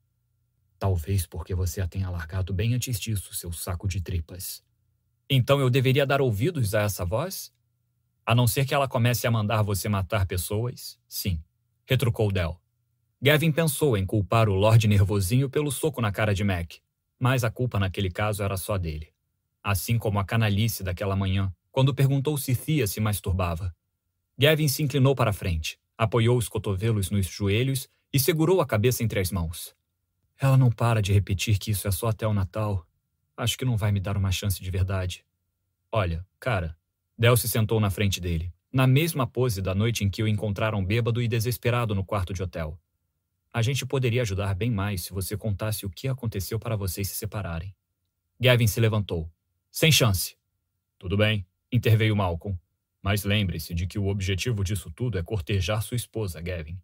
Talvez 0.77 1.25
porque 1.25 1.55
você 1.55 1.81
a 1.81 1.87
tenha 1.87 2.09
largado 2.11 2.53
bem 2.53 2.75
antes 2.75 2.99
disso, 2.99 3.33
seu 3.33 3.51
saco 3.51 3.87
de 3.87 4.01
tripas. 4.01 4.63
Então 5.27 5.59
eu 5.59 5.69
deveria 5.69 6.05
dar 6.05 6.21
ouvidos 6.21 6.75
a 6.75 6.81
essa 6.81 7.03
voz? 7.03 7.51
A 8.23 8.35
não 8.35 8.45
ser 8.45 8.65
que 8.65 8.73
ela 8.73 8.87
comece 8.87 9.25
a 9.25 9.31
mandar 9.31 9.63
você 9.63 9.89
matar 9.89 10.27
pessoas? 10.27 10.99
Sim, 11.07 11.41
retrucou 11.85 12.31
Dell. 12.31 12.59
Gavin 13.19 13.51
pensou 13.51 13.97
em 13.97 14.05
culpar 14.05 14.47
o 14.47 14.53
Lorde 14.53 14.87
Nervosinho 14.87 15.49
pelo 15.49 15.71
soco 15.71 16.01
na 16.01 16.11
cara 16.11 16.35
de 16.35 16.43
Mac, 16.43 16.73
mas 17.25 17.43
a 17.43 17.49
culpa 17.49 17.79
naquele 17.79 18.11
caso 18.11 18.43
era 18.43 18.55
só 18.55 18.77
dele. 18.77 19.11
Assim 19.63 19.97
como 19.97 20.19
a 20.19 20.23
canalice 20.23 20.83
daquela 20.83 21.15
manhã, 21.15 21.51
quando 21.71 21.91
perguntou 21.91 22.37
se 22.37 22.55
Thea 22.55 22.85
se 22.85 23.01
masturbava. 23.01 23.75
Gavin 24.37 24.67
se 24.67 24.83
inclinou 24.83 25.15
para 25.15 25.31
a 25.31 25.33
frente, 25.33 25.79
apoiou 25.97 26.37
os 26.37 26.47
cotovelos 26.47 27.09
nos 27.09 27.25
joelhos 27.25 27.89
e 28.13 28.19
segurou 28.19 28.61
a 28.61 28.65
cabeça 28.67 29.03
entre 29.03 29.19
as 29.19 29.31
mãos. 29.31 29.75
Ela 30.37 30.55
não 30.55 30.69
para 30.69 31.01
de 31.01 31.13
repetir 31.13 31.57
que 31.57 31.71
isso 31.71 31.87
é 31.87 31.91
só 31.91 32.09
até 32.09 32.27
o 32.27 32.33
Natal. 32.33 32.85
Acho 33.35 33.57
que 33.57 33.65
não 33.65 33.75
vai 33.75 33.91
me 33.91 33.99
dar 33.99 34.17
uma 34.17 34.31
chance 34.31 34.61
de 34.61 34.69
verdade. 34.69 35.25
Olha, 35.91 36.23
cara. 36.39 36.77
Del 37.17 37.35
se 37.35 37.49
sentou 37.49 37.79
na 37.79 37.89
frente 37.89 38.21
dele, 38.21 38.53
na 38.71 38.85
mesma 38.85 39.25
pose 39.25 39.63
da 39.63 39.73
noite 39.73 40.03
em 40.03 40.11
que 40.11 40.21
o 40.21 40.27
encontraram 40.27 40.85
bêbado 40.85 41.23
e 41.23 41.27
desesperado 41.27 41.95
no 41.95 42.05
quarto 42.05 42.35
de 42.35 42.43
hotel. 42.43 42.79
A 43.55 43.61
gente 43.61 43.85
poderia 43.85 44.21
ajudar 44.21 44.53
bem 44.53 44.69
mais 44.69 45.03
se 45.03 45.13
você 45.13 45.37
contasse 45.37 45.85
o 45.85 45.89
que 45.89 46.09
aconteceu 46.09 46.59
para 46.59 46.75
vocês 46.75 47.07
se 47.07 47.15
separarem. 47.15 47.73
Gavin 48.37 48.67
se 48.67 48.81
levantou. 48.81 49.31
Sem 49.71 49.93
chance. 49.93 50.35
Tudo 50.99 51.15
bem, 51.15 51.47
interveio 51.71 52.13
Malcolm. 52.17 52.59
Mas 53.01 53.23
lembre-se 53.23 53.73
de 53.73 53.87
que 53.87 53.97
o 53.97 54.07
objetivo 54.07 54.61
disso 54.61 54.91
tudo 54.91 55.17
é 55.17 55.23
cortejar 55.23 55.81
sua 55.81 55.95
esposa, 55.95 56.41
Gavin. 56.41 56.77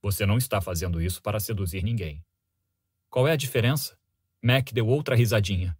Você 0.00 0.24
não 0.24 0.38
está 0.38 0.62
fazendo 0.62 0.98
isso 0.98 1.20
para 1.20 1.38
seduzir 1.38 1.84
ninguém. 1.84 2.24
Qual 3.10 3.28
é 3.28 3.32
a 3.32 3.36
diferença? 3.36 3.94
Mac 4.42 4.72
deu 4.72 4.86
outra 4.86 5.14
risadinha. 5.14 5.76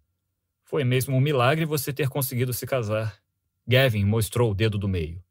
Foi 0.63 0.83
mesmo 0.83 1.17
um 1.17 1.19
milagre 1.19 1.65
você 1.65 1.91
ter 1.91 2.07
conseguido 2.07 2.53
se 2.53 2.67
casar. 2.67 3.19
Gavin 3.67 4.05
mostrou 4.05 4.51
o 4.51 4.53
dedo 4.53 4.77
do 4.77 4.87
meio. 4.87 5.23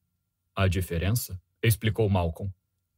A 0.57 0.67
diferença, 0.67 1.41
explicou 1.63 2.11
Malcolm, 2.11 2.53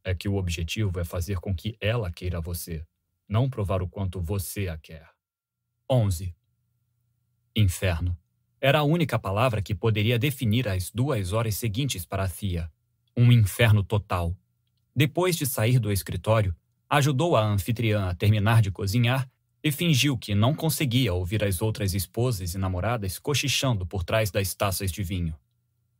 é 0.07 0.15
que 0.15 0.29
o 0.29 0.35
objetivo 0.35 1.01
é 1.01 1.03
fazer 1.03 1.37
com 1.37 1.53
que 1.53 1.75
ela 1.81 2.09
queira 2.09 2.39
você, 2.39 2.81
não 3.27 3.49
provar 3.49 3.81
o 3.81 3.89
quanto 3.89 4.21
você 4.21 4.69
a 4.69 4.77
quer. 4.77 5.05
11. 5.91 6.33
Inferno. 7.53 8.17
Era 8.61 8.79
a 8.79 8.83
única 8.83 9.19
palavra 9.19 9.61
que 9.61 9.75
poderia 9.75 10.17
definir 10.17 10.65
as 10.65 10.89
duas 10.91 11.33
horas 11.33 11.55
seguintes 11.55 12.05
para 12.05 12.23
a 12.23 12.29
Thea. 12.29 12.71
Um 13.17 13.33
inferno 13.33 13.83
total. 13.83 14.33
Depois 14.95 15.35
de 15.35 15.45
sair 15.45 15.77
do 15.77 15.91
escritório, 15.91 16.55
ajudou 16.89 17.35
a 17.35 17.43
anfitriã 17.43 18.07
a 18.07 18.15
terminar 18.15 18.61
de 18.61 18.71
cozinhar 18.71 19.29
e 19.61 19.73
fingiu 19.73 20.17
que 20.17 20.33
não 20.33 20.55
conseguia 20.55 21.13
ouvir 21.13 21.43
as 21.43 21.61
outras 21.61 21.93
esposas 21.93 22.53
e 22.53 22.57
namoradas 22.57 23.19
cochichando 23.19 23.85
por 23.85 24.05
trás 24.05 24.31
das 24.31 24.55
taças 24.55 24.89
de 24.89 25.03
vinho. 25.03 25.35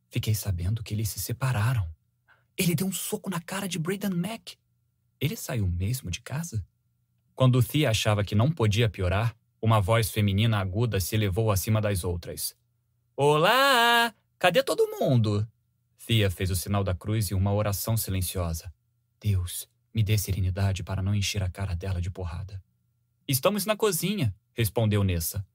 Fiquei 0.10 0.34
sabendo 0.34 0.82
que 0.82 0.94
eles 0.94 1.10
se 1.10 1.20
separaram. 1.20 1.97
Ele 2.58 2.74
deu 2.74 2.88
um 2.88 2.92
soco 2.92 3.30
na 3.30 3.40
cara 3.40 3.68
de 3.68 3.78
Braden 3.78 4.10
Mack. 4.10 4.58
Ele 5.22 5.36
saiu 5.36 5.68
mesmo 5.68 6.10
de 6.10 6.22
casa? 6.22 6.66
Quando 7.36 7.62
Thea 7.62 7.92
achava 7.92 8.24
que 8.24 8.34
não 8.34 8.52
podia 8.52 8.90
piorar, 8.90 9.36
uma 9.62 9.80
voz 9.80 10.10
feminina 10.10 10.58
aguda 10.58 11.00
se 11.00 11.16
elevou 11.16 11.52
acima 11.52 11.80
das 11.80 12.04
outras. 12.04 12.56
Olá! 13.16 14.12
Cadê 14.40 14.64
todo 14.64 14.90
mundo? 15.00 15.48
Thea 16.04 16.32
fez 16.32 16.50
o 16.50 16.56
sinal 16.56 16.84
da 16.84 16.96
cruz 16.96 17.30
e 17.30 17.36
uma 17.36 17.54
oração 17.54 17.96
silenciosa. 17.96 18.74
Deus, 19.20 19.70
me 19.94 20.02
dê 20.02 20.18
serenidade 20.18 20.84
para 20.84 21.02
não 21.04 21.14
encher 21.14 21.44
a 21.44 21.50
cara 21.50 21.76
dela 21.76 22.02
de 22.02 22.10
porrada. 22.10 22.62
Estamos 23.28 23.66
na 23.68 23.76
cozinha, 23.76 24.34
respondeu 24.54 25.04
Nessa. 25.04 25.46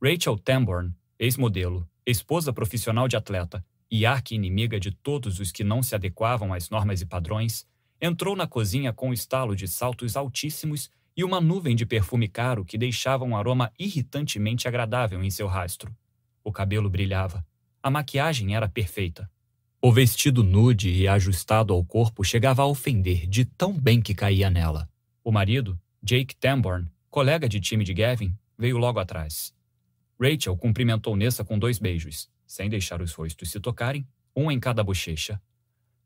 Rachel 0.00 0.38
Tamborn, 0.38 0.94
ex-modelo, 1.18 1.88
esposa 2.06 2.52
profissional 2.52 3.08
de 3.08 3.16
atleta 3.16 3.64
e 3.96 4.04
arqui-inimiga 4.04 4.80
de 4.80 4.90
todos 4.90 5.38
os 5.38 5.52
que 5.52 5.62
não 5.62 5.80
se 5.80 5.94
adequavam 5.94 6.52
às 6.52 6.68
normas 6.68 7.00
e 7.00 7.06
padrões, 7.06 7.64
entrou 8.00 8.34
na 8.34 8.44
cozinha 8.44 8.92
com 8.92 9.10
um 9.10 9.12
estalo 9.12 9.54
de 9.54 9.68
saltos 9.68 10.16
altíssimos 10.16 10.90
e 11.16 11.22
uma 11.22 11.40
nuvem 11.40 11.76
de 11.76 11.86
perfume 11.86 12.26
caro 12.26 12.64
que 12.64 12.76
deixava 12.76 13.24
um 13.24 13.36
aroma 13.36 13.70
irritantemente 13.78 14.66
agradável 14.66 15.22
em 15.22 15.30
seu 15.30 15.46
rastro. 15.46 15.96
O 16.42 16.50
cabelo 16.50 16.90
brilhava. 16.90 17.46
A 17.80 17.88
maquiagem 17.88 18.56
era 18.56 18.68
perfeita. 18.68 19.30
O 19.80 19.92
vestido 19.92 20.42
nude 20.42 20.90
e 20.90 21.06
ajustado 21.06 21.72
ao 21.72 21.84
corpo 21.84 22.24
chegava 22.24 22.62
a 22.62 22.66
ofender 22.66 23.28
de 23.28 23.44
tão 23.44 23.72
bem 23.72 24.02
que 24.02 24.12
caía 24.12 24.50
nela. 24.50 24.88
O 25.22 25.30
marido, 25.30 25.78
Jake 26.02 26.34
Tamborn, 26.34 26.90
colega 27.08 27.48
de 27.48 27.60
time 27.60 27.84
de 27.84 27.94
Gavin, 27.94 28.36
veio 28.58 28.76
logo 28.76 28.98
atrás. 28.98 29.54
Rachel 30.20 30.56
cumprimentou 30.56 31.14
Nessa 31.14 31.44
com 31.44 31.56
dois 31.56 31.78
beijos, 31.78 32.28
sem 32.46 32.68
deixar 32.68 33.00
os 33.00 33.12
rostos 33.12 33.50
se 33.50 33.60
tocarem, 33.60 34.06
um 34.34 34.50
em 34.50 34.58
cada 34.58 34.82
bochecha. 34.82 35.40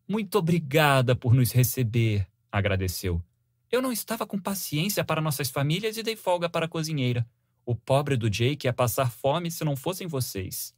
Muito 0.06 0.38
obrigada 0.38 1.14
por 1.14 1.34
nos 1.34 1.52
receber, 1.52 2.26
agradeceu. 2.50 3.22
Eu 3.70 3.82
não 3.82 3.92
estava 3.92 4.26
com 4.26 4.38
paciência 4.38 5.04
para 5.04 5.20
nossas 5.20 5.50
famílias 5.50 5.96
e 5.96 6.02
dei 6.02 6.16
folga 6.16 6.48
para 6.48 6.66
a 6.66 6.68
cozinheira. 6.68 7.28
O 7.64 7.74
pobre 7.74 8.16
do 8.16 8.30
Jake 8.30 8.66
ia 8.66 8.72
passar 8.72 9.10
fome 9.10 9.50
se 9.50 9.62
não 9.62 9.76
fossem 9.76 10.06
vocês. 10.06 10.74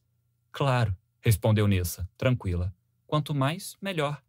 Claro, 0.51 0.97
respondeu 1.21 1.69
Nessa, 1.69 2.09
tranquila. 2.17 2.75
Quanto 3.07 3.33
mais, 3.33 3.77
melhor. 3.81 4.21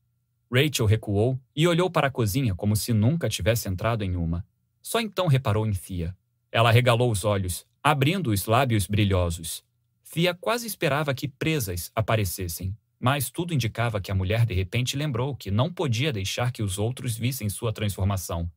Rachel 0.53 0.85
recuou 0.85 1.39
e 1.55 1.67
olhou 1.67 1.89
para 1.89 2.07
a 2.07 2.11
cozinha 2.11 2.53
como 2.53 2.75
se 2.75 2.93
nunca 2.93 3.29
tivesse 3.29 3.67
entrado 3.67 4.03
em 4.03 4.15
uma. 4.15 4.45
Só 4.81 4.99
então 4.99 5.27
reparou 5.27 5.65
em 5.65 5.73
Thea. 5.73 6.15
Ela 6.51 6.71
regalou 6.71 7.09
os 7.09 7.23
olhos, 7.23 7.65
abrindo 7.81 8.31
os 8.31 8.45
lábios 8.45 8.85
brilhosos. 8.85 9.63
Thea 10.11 10.35
quase 10.35 10.67
esperava 10.67 11.13
que 11.13 11.25
presas 11.25 11.89
aparecessem, 11.95 12.75
mas 12.99 13.29
tudo 13.29 13.53
indicava 13.53 14.01
que 14.01 14.11
a 14.11 14.15
mulher 14.15 14.45
de 14.45 14.53
repente 14.53 14.97
lembrou 14.97 15.33
que 15.33 15.49
não 15.49 15.71
podia 15.71 16.11
deixar 16.11 16.51
que 16.51 16.61
os 16.61 16.77
outros 16.77 17.15
vissem 17.15 17.47
sua 17.47 17.71
transformação. 17.71 18.51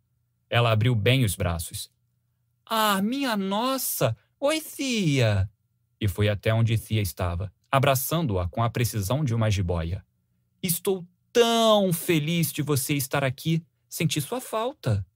Ela 0.51 0.73
abriu 0.73 0.97
bem 0.97 1.25
os 1.25 1.37
braços. 1.37 1.89
Ah, 2.67 3.01
minha 3.01 3.37
nossa! 3.37 4.17
Oi, 4.41 4.61
Thea! 4.61 5.49
E 6.01 6.09
foi 6.09 6.29
até 6.29 6.53
onde 6.53 6.77
Thea 6.77 7.01
estava, 7.01 7.53
abraçando-a 7.71 8.49
com 8.49 8.61
a 8.61 8.69
precisão 8.69 9.25
de 9.25 9.33
uma 9.33 9.49
jiboia. 9.49 10.05
Estou 10.61 11.07
tão 11.33 11.93
feliz 11.93 12.53
de 12.53 12.63
você 12.63 12.95
estar 12.95 13.23
aqui. 13.23 13.65
Senti 13.89 14.21
sua 14.21 14.41
falta. 14.41 15.07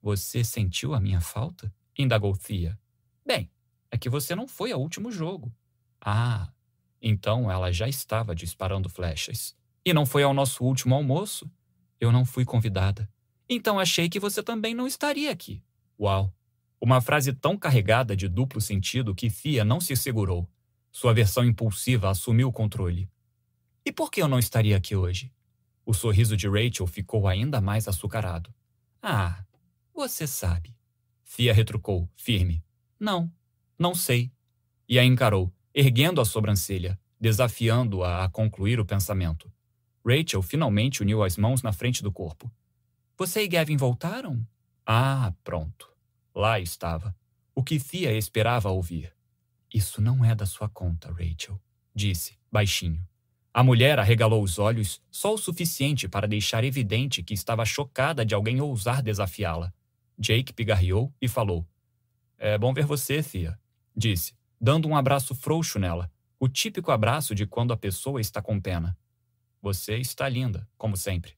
Você 0.00 0.42
sentiu 0.42 0.94
a 0.94 1.00
minha 1.00 1.20
falta? 1.20 1.72
indagou 1.98 2.34
Thea. 2.34 2.78
Bem, 3.26 3.50
é 3.90 3.98
que 3.98 4.08
você 4.08 4.34
não 4.34 4.48
foi 4.48 4.72
ao 4.72 4.80
último 4.80 5.12
jogo. 5.12 5.52
Ah, 6.04 6.52
então 7.00 7.50
ela 7.50 7.72
já 7.72 7.88
estava 7.88 8.34
disparando 8.34 8.88
flechas. 8.88 9.56
E 9.84 9.94
não 9.94 10.04
foi 10.04 10.22
ao 10.22 10.34
nosso 10.34 10.64
último 10.64 10.94
almoço? 10.94 11.50
Eu 12.00 12.10
não 12.10 12.24
fui 12.24 12.44
convidada. 12.44 13.08
Então 13.48 13.78
achei 13.78 14.08
que 14.08 14.18
você 14.18 14.42
também 14.42 14.74
não 14.74 14.86
estaria 14.86 15.30
aqui. 15.30 15.62
Uau! 15.98 16.34
Uma 16.80 17.00
frase 17.00 17.32
tão 17.32 17.56
carregada 17.56 18.16
de 18.16 18.28
duplo 18.28 18.60
sentido 18.60 19.14
que 19.14 19.30
Thea 19.30 19.64
não 19.64 19.80
se 19.80 19.94
segurou. 19.94 20.48
Sua 20.90 21.14
versão 21.14 21.44
impulsiva 21.44 22.10
assumiu 22.10 22.48
o 22.48 22.52
controle. 22.52 23.08
E 23.84 23.92
por 23.92 24.10
que 24.10 24.20
eu 24.20 24.26
não 24.26 24.38
estaria 24.38 24.76
aqui 24.76 24.96
hoje? 24.96 25.32
O 25.86 25.94
sorriso 25.94 26.36
de 26.36 26.48
Rachel 26.48 26.86
ficou 26.86 27.28
ainda 27.28 27.60
mais 27.60 27.86
açucarado. 27.86 28.52
Ah, 29.00 29.44
você 29.94 30.26
sabe. 30.26 30.76
Fia 31.22 31.54
retrucou, 31.54 32.08
firme. 32.16 32.64
Não, 32.98 33.32
não 33.78 33.94
sei. 33.94 34.32
E 34.88 34.98
a 34.98 35.04
encarou, 35.04 35.52
erguendo 35.74 36.20
a 36.20 36.24
sobrancelha, 36.24 36.98
desafiando-a 37.20 38.24
a 38.24 38.28
concluir 38.28 38.78
o 38.80 38.84
pensamento. 38.84 39.52
Rachel 40.04 40.42
finalmente 40.42 41.02
uniu 41.02 41.22
as 41.22 41.36
mãos 41.36 41.62
na 41.62 41.72
frente 41.72 42.02
do 42.02 42.10
corpo. 42.10 42.50
Você 43.16 43.44
e 43.44 43.48
Gavin 43.48 43.76
voltaram? 43.76 44.44
Ah, 44.84 45.32
pronto. 45.44 45.88
Lá 46.34 46.58
estava. 46.58 47.14
O 47.54 47.62
que 47.62 47.78
Thea 47.78 48.12
esperava 48.12 48.70
ouvir. 48.70 49.14
Isso 49.72 50.02
não 50.02 50.24
é 50.24 50.34
da 50.34 50.44
sua 50.44 50.68
conta, 50.68 51.10
Rachel, 51.12 51.60
disse, 51.94 52.38
baixinho. 52.50 53.06
A 53.54 53.62
mulher 53.62 53.98
arregalou 53.98 54.42
os 54.42 54.58
olhos 54.58 55.00
só 55.10 55.34
o 55.34 55.38
suficiente 55.38 56.08
para 56.08 56.26
deixar 56.26 56.64
evidente 56.64 57.22
que 57.22 57.34
estava 57.34 57.64
chocada 57.64 58.24
de 58.24 58.34
alguém 58.34 58.60
ousar 58.60 59.02
desafiá-la. 59.02 59.72
Jake 60.18 60.52
pigarreou 60.52 61.12
e 61.20 61.28
falou: 61.28 61.66
É 62.38 62.56
bom 62.56 62.72
ver 62.72 62.86
você, 62.86 63.22
Thea, 63.22 63.58
disse, 63.94 64.34
dando 64.62 64.86
um 64.86 64.94
abraço 64.94 65.34
frouxo 65.34 65.76
nela, 65.80 66.08
o 66.38 66.48
típico 66.48 66.92
abraço 66.92 67.34
de 67.34 67.44
quando 67.44 67.72
a 67.72 67.76
pessoa 67.76 68.20
está 68.20 68.40
com 68.40 68.60
pena. 68.60 68.96
Você 69.60 69.96
está 69.96 70.28
linda, 70.28 70.68
como 70.78 70.96
sempre. 70.96 71.36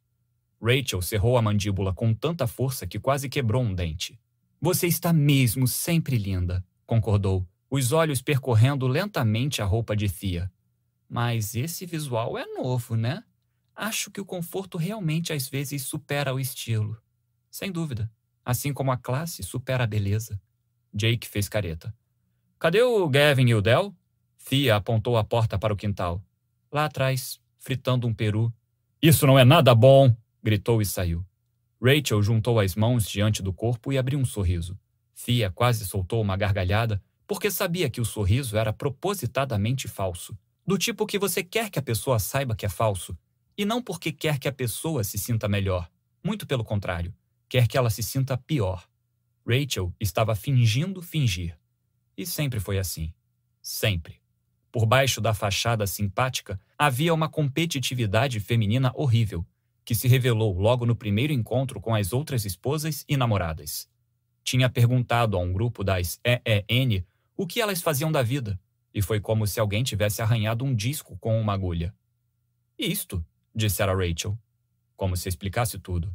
Rachel 0.63 1.01
cerrou 1.01 1.39
a 1.39 1.43
mandíbula 1.43 1.95
com 1.95 2.13
tanta 2.13 2.47
força 2.47 2.87
que 2.87 3.01
quase 3.01 3.31
quebrou 3.31 3.63
um 3.63 3.75
dente. 3.75 4.21
Você 4.61 4.87
está 4.87 5.11
mesmo 5.11 5.67
sempre 5.67 6.19
linda, 6.19 6.63
concordou, 6.87 7.49
os 7.71 7.93
olhos 7.93 8.21
percorrendo 8.21 8.87
lentamente 8.87 9.63
a 9.63 9.65
roupa 9.65 9.97
de 9.97 10.09
Thea. 10.09 10.53
Mas 11.09 11.55
esse 11.55 11.87
visual 11.87 12.37
é 12.37 12.45
novo, 12.47 12.95
né? 12.95 13.25
Acho 13.75 14.11
que 14.11 14.21
o 14.21 14.25
conforto 14.25 14.77
realmente 14.77 15.33
às 15.33 15.49
vezes 15.49 15.83
supera 15.83 16.35
o 16.35 16.39
estilo. 16.39 17.01
Sem 17.51 17.73
dúvida. 17.73 18.11
Assim 18.45 18.73
como 18.73 18.93
a 18.93 18.97
classe 18.99 19.43
supera 19.43 19.85
a 19.85 19.87
beleza. 19.87 20.41
Jake 20.93 21.27
fez 21.27 21.49
careta. 21.49 21.95
Cadê 22.65 22.83
o 22.83 23.07
Gavin 23.11 23.47
e 23.47 23.55
o 23.55 23.61
Del? 23.61 23.95
Thea 24.49 24.77
apontou 24.77 25.19
a 25.19 25.23
porta 25.23 25.59
para 25.59 25.75
o 25.75 25.77
quintal. 25.77 26.25
Lá 26.73 26.87
atrás, 26.87 27.39
fritando 27.59 28.07
um 28.07 28.15
peru. 28.15 28.51
Isso 29.03 29.27
não 29.27 29.39
é 29.39 29.45
nada 29.45 29.75
bom! 29.75 30.17
gritou 30.43 30.81
e 30.81 30.87
saiu. 30.87 31.23
Rachel 31.79 32.23
juntou 32.23 32.59
as 32.59 32.75
mãos 32.75 33.07
diante 33.07 33.43
do 33.43 33.53
corpo 33.53 33.93
e 33.93 33.99
abriu 33.99 34.19
um 34.19 34.25
sorriso. 34.25 34.79
Thea 35.15 35.51
quase 35.51 35.85
soltou 35.85 36.23
uma 36.23 36.39
gargalhada, 36.39 37.03
porque 37.27 37.51
sabia 37.51 37.91
que 37.91 38.01
o 38.01 38.05
sorriso 38.07 38.57
era 38.57 38.73
propositadamente 38.73 39.87
falso. 39.87 40.35
Do 40.67 40.79
tipo 40.79 41.05
que 41.05 41.19
você 41.19 41.45
quer 41.45 41.69
que 41.69 41.79
a 41.79 41.83
pessoa 41.83 42.19
saiba 42.19 42.57
que 42.57 42.65
é 42.65 42.71
falso, 42.71 43.15
e 43.59 43.67
não 43.67 43.83
porque 43.83 44.11
quer 44.11 44.39
que 44.39 44.49
a 44.49 44.53
pessoa 44.53 45.05
se 45.05 45.19
sinta 45.19 45.47
melhor. 45.47 45.87
Muito 46.25 46.47
pelo 46.47 46.65
contrário, 46.65 47.15
quer 47.47 47.69
que 47.69 47.77
ela 47.77 47.91
se 47.91 48.03
sinta 48.03 48.39
pior. 48.39 48.89
Rachel 49.47 49.93
estava 50.01 50.35
fingindo 50.35 51.03
fingir. 51.03 51.59
E 52.17 52.25
sempre 52.27 52.61
foi 52.61 52.79
assim. 52.79 53.13
Sempre. 53.61 54.21
Por 54.71 54.87
baixo 54.87 55.21
da 55.21 55.33
fachada 55.33 55.87
simpática 55.87 56.61
havia 56.77 57.15
uma 57.15 57.29
competitividade 57.29 58.41
feminina 58.41 58.93
horrível, 58.95 59.47
que 59.85 59.95
se 59.95 60.09
revelou 60.09 60.59
logo 60.59 60.85
no 60.85 60.97
primeiro 60.97 61.33
encontro 61.33 61.81
com 61.81 61.95
as 61.95 62.13
outras 62.13 62.45
esposas 62.45 63.05
e 63.09 63.17
namoradas. 63.17 63.89
Tinha 64.43 64.69
perguntado 64.69 65.37
a 65.37 65.41
um 65.41 65.53
grupo 65.53 65.85
das 65.85 66.21
EEN 66.25 67.05
o 67.37 67.47
que 67.47 67.61
elas 67.61 67.81
faziam 67.81 68.11
da 68.11 68.23
vida, 68.23 68.61
e 68.93 69.03
foi 69.03 69.21
como 69.21 69.47
se 69.47 69.59
alguém 69.59 69.83
tivesse 69.83 70.23
arranhado 70.23 70.65
um 70.65 70.75
disco 70.75 71.17
com 71.19 71.41
uma 71.41 71.53
agulha. 71.53 71.95
Isto, 72.79 73.25
dissera 73.55 73.95
Rachel, 73.95 74.39
como 74.97 75.17
se 75.17 75.29
explicasse 75.29 75.79
tudo. 75.79 76.15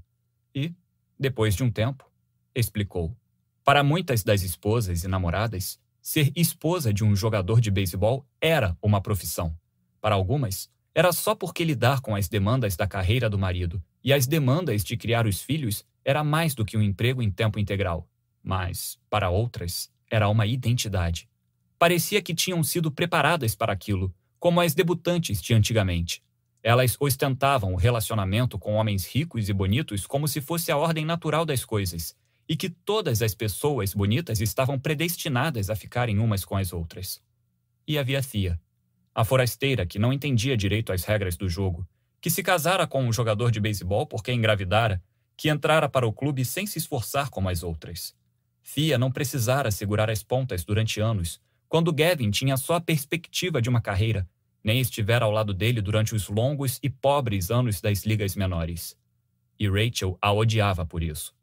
E, 0.53 0.73
depois 1.17 1.55
de 1.55 1.63
um 1.63 1.71
tempo, 1.71 2.09
explicou. 2.55 3.15
Para 3.63 3.83
muitas 3.83 4.23
das 4.23 4.41
esposas 4.41 5.03
e 5.03 5.07
namoradas, 5.07 5.79
Ser 6.01 6.31
esposa 6.35 6.93
de 6.93 7.03
um 7.03 7.15
jogador 7.15 7.59
de 7.59 7.69
beisebol 7.69 8.25
era 8.39 8.77
uma 8.81 9.01
profissão. 9.01 9.55
Para 10.01 10.15
algumas, 10.15 10.69
era 10.95 11.11
só 11.11 11.35
porque 11.35 11.63
lidar 11.63 12.01
com 12.01 12.15
as 12.15 12.27
demandas 12.27 12.75
da 12.75 12.87
carreira 12.87 13.29
do 13.29 13.37
marido 13.37 13.81
e 14.03 14.13
as 14.13 14.25
demandas 14.25 14.83
de 14.83 14.97
criar 14.97 15.27
os 15.27 15.41
filhos 15.41 15.85
era 16.03 16.23
mais 16.23 16.55
do 16.55 16.65
que 16.65 16.77
um 16.77 16.81
emprego 16.81 17.21
em 17.21 17.29
tempo 17.29 17.59
integral. 17.59 18.07
Mas, 18.41 18.97
para 19.09 19.29
outras, 19.29 19.91
era 20.09 20.27
uma 20.29 20.45
identidade. 20.45 21.29
Parecia 21.77 22.21
que 22.21 22.33
tinham 22.33 22.63
sido 22.63 22.91
preparadas 22.91 23.55
para 23.55 23.71
aquilo, 23.71 24.13
como 24.39 24.61
as 24.61 24.73
debutantes 24.73 25.41
de 25.41 25.53
antigamente. 25.53 26.23
Elas 26.63 26.97
ostentavam 26.99 27.73
o 27.73 27.77
relacionamento 27.77 28.57
com 28.57 28.73
homens 28.73 29.05
ricos 29.05 29.47
e 29.47 29.53
bonitos 29.53 30.05
como 30.05 30.27
se 30.27 30.41
fosse 30.41 30.71
a 30.71 30.77
ordem 30.77 31.05
natural 31.05 31.45
das 31.45 31.63
coisas, 31.63 32.15
e 32.49 32.57
que 32.57 32.67
todas 32.67 33.21
as 33.21 33.35
pessoas 33.35 33.93
bonitas 33.93 34.41
estavam 34.41 34.79
predestinadas 34.79 35.69
a 35.69 35.75
ficarem 35.75 36.17
umas 36.17 36.43
com 36.43 36.57
as 36.57 36.73
outras. 36.73 37.21
E 37.87 37.95
havia 37.95 38.23
Thea, 38.23 38.59
a 39.13 39.23
forasteira 39.23 39.85
que 39.85 39.99
não 39.99 40.11
entendia 40.11 40.57
direito 40.57 40.91
as 40.91 41.03
regras 41.03 41.37
do 41.37 41.47
jogo, 41.47 41.87
que 42.19 42.29
se 42.29 42.41
casara 42.41 42.87
com 42.87 43.03
um 43.03 43.13
jogador 43.13 43.51
de 43.51 43.59
beisebol 43.59 44.07
porque 44.07 44.33
engravidara, 44.33 45.01
que 45.37 45.47
entrara 45.47 45.87
para 45.87 46.07
o 46.07 46.11
clube 46.11 46.43
sem 46.43 46.65
se 46.65 46.79
esforçar 46.79 47.29
como 47.29 47.47
as 47.47 47.61
outras. 47.61 48.15
Thea 48.73 48.97
não 48.97 49.11
precisara 49.11 49.69
segurar 49.69 50.09
as 50.09 50.23
pontas 50.23 50.65
durante 50.65 50.99
anos, 50.99 51.39
quando 51.67 51.93
Gavin 51.93 52.31
tinha 52.31 52.57
só 52.57 52.75
a 52.75 52.81
perspectiva 52.81 53.61
de 53.61 53.69
uma 53.69 53.79
carreira, 53.79 54.27
nem 54.63 54.79
estivera 54.79 55.23
ao 55.23 55.31
lado 55.31 55.53
dele 55.53 55.81
durante 55.81 56.15
os 56.15 56.27
longos 56.27 56.79
e 56.81 56.89
pobres 56.89 57.51
anos 57.51 57.79
das 57.79 58.05
ligas 58.05 58.35
menores. 58.35 58.97
E 59.57 59.69
Rachel 59.69 60.17
a 60.19 60.33
odiava 60.33 60.85
por 60.85 61.03
isso. 61.03 61.33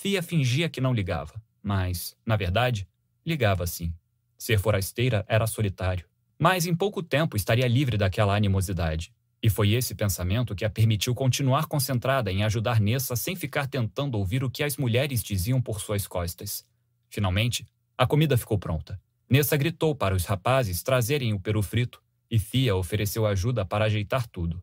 Thea 0.00 0.22
fingia 0.22 0.68
que 0.68 0.80
não 0.80 0.94
ligava, 0.94 1.40
mas, 1.62 2.16
na 2.24 2.36
verdade, 2.36 2.88
ligava 3.24 3.66
sim. 3.66 3.92
Ser 4.36 4.58
forasteira 4.58 5.24
era 5.28 5.46
solitário. 5.46 6.06
Mas 6.38 6.66
em 6.66 6.74
pouco 6.74 7.02
tempo 7.02 7.36
estaria 7.36 7.68
livre 7.68 7.96
daquela 7.96 8.34
animosidade. 8.34 9.12
E 9.42 9.50
foi 9.50 9.72
esse 9.72 9.94
pensamento 9.94 10.54
que 10.54 10.64
a 10.64 10.70
permitiu 10.70 11.14
continuar 11.14 11.66
concentrada 11.66 12.32
em 12.32 12.42
ajudar 12.44 12.80
Nessa 12.80 13.14
sem 13.16 13.36
ficar 13.36 13.66
tentando 13.66 14.16
ouvir 14.16 14.42
o 14.42 14.50
que 14.50 14.62
as 14.62 14.76
mulheres 14.76 15.22
diziam 15.22 15.60
por 15.60 15.80
suas 15.80 16.06
costas. 16.06 16.64
Finalmente, 17.08 17.66
a 17.96 18.06
comida 18.06 18.36
ficou 18.36 18.58
pronta. 18.58 19.00
Nessa 19.28 19.56
gritou 19.56 19.94
para 19.94 20.14
os 20.14 20.24
rapazes 20.24 20.82
trazerem 20.82 21.32
o 21.32 21.40
peru 21.40 21.62
frito 21.62 22.02
e 22.30 22.38
Thea 22.38 22.74
ofereceu 22.74 23.26
ajuda 23.26 23.64
para 23.64 23.84
ajeitar 23.84 24.26
tudo. 24.26 24.62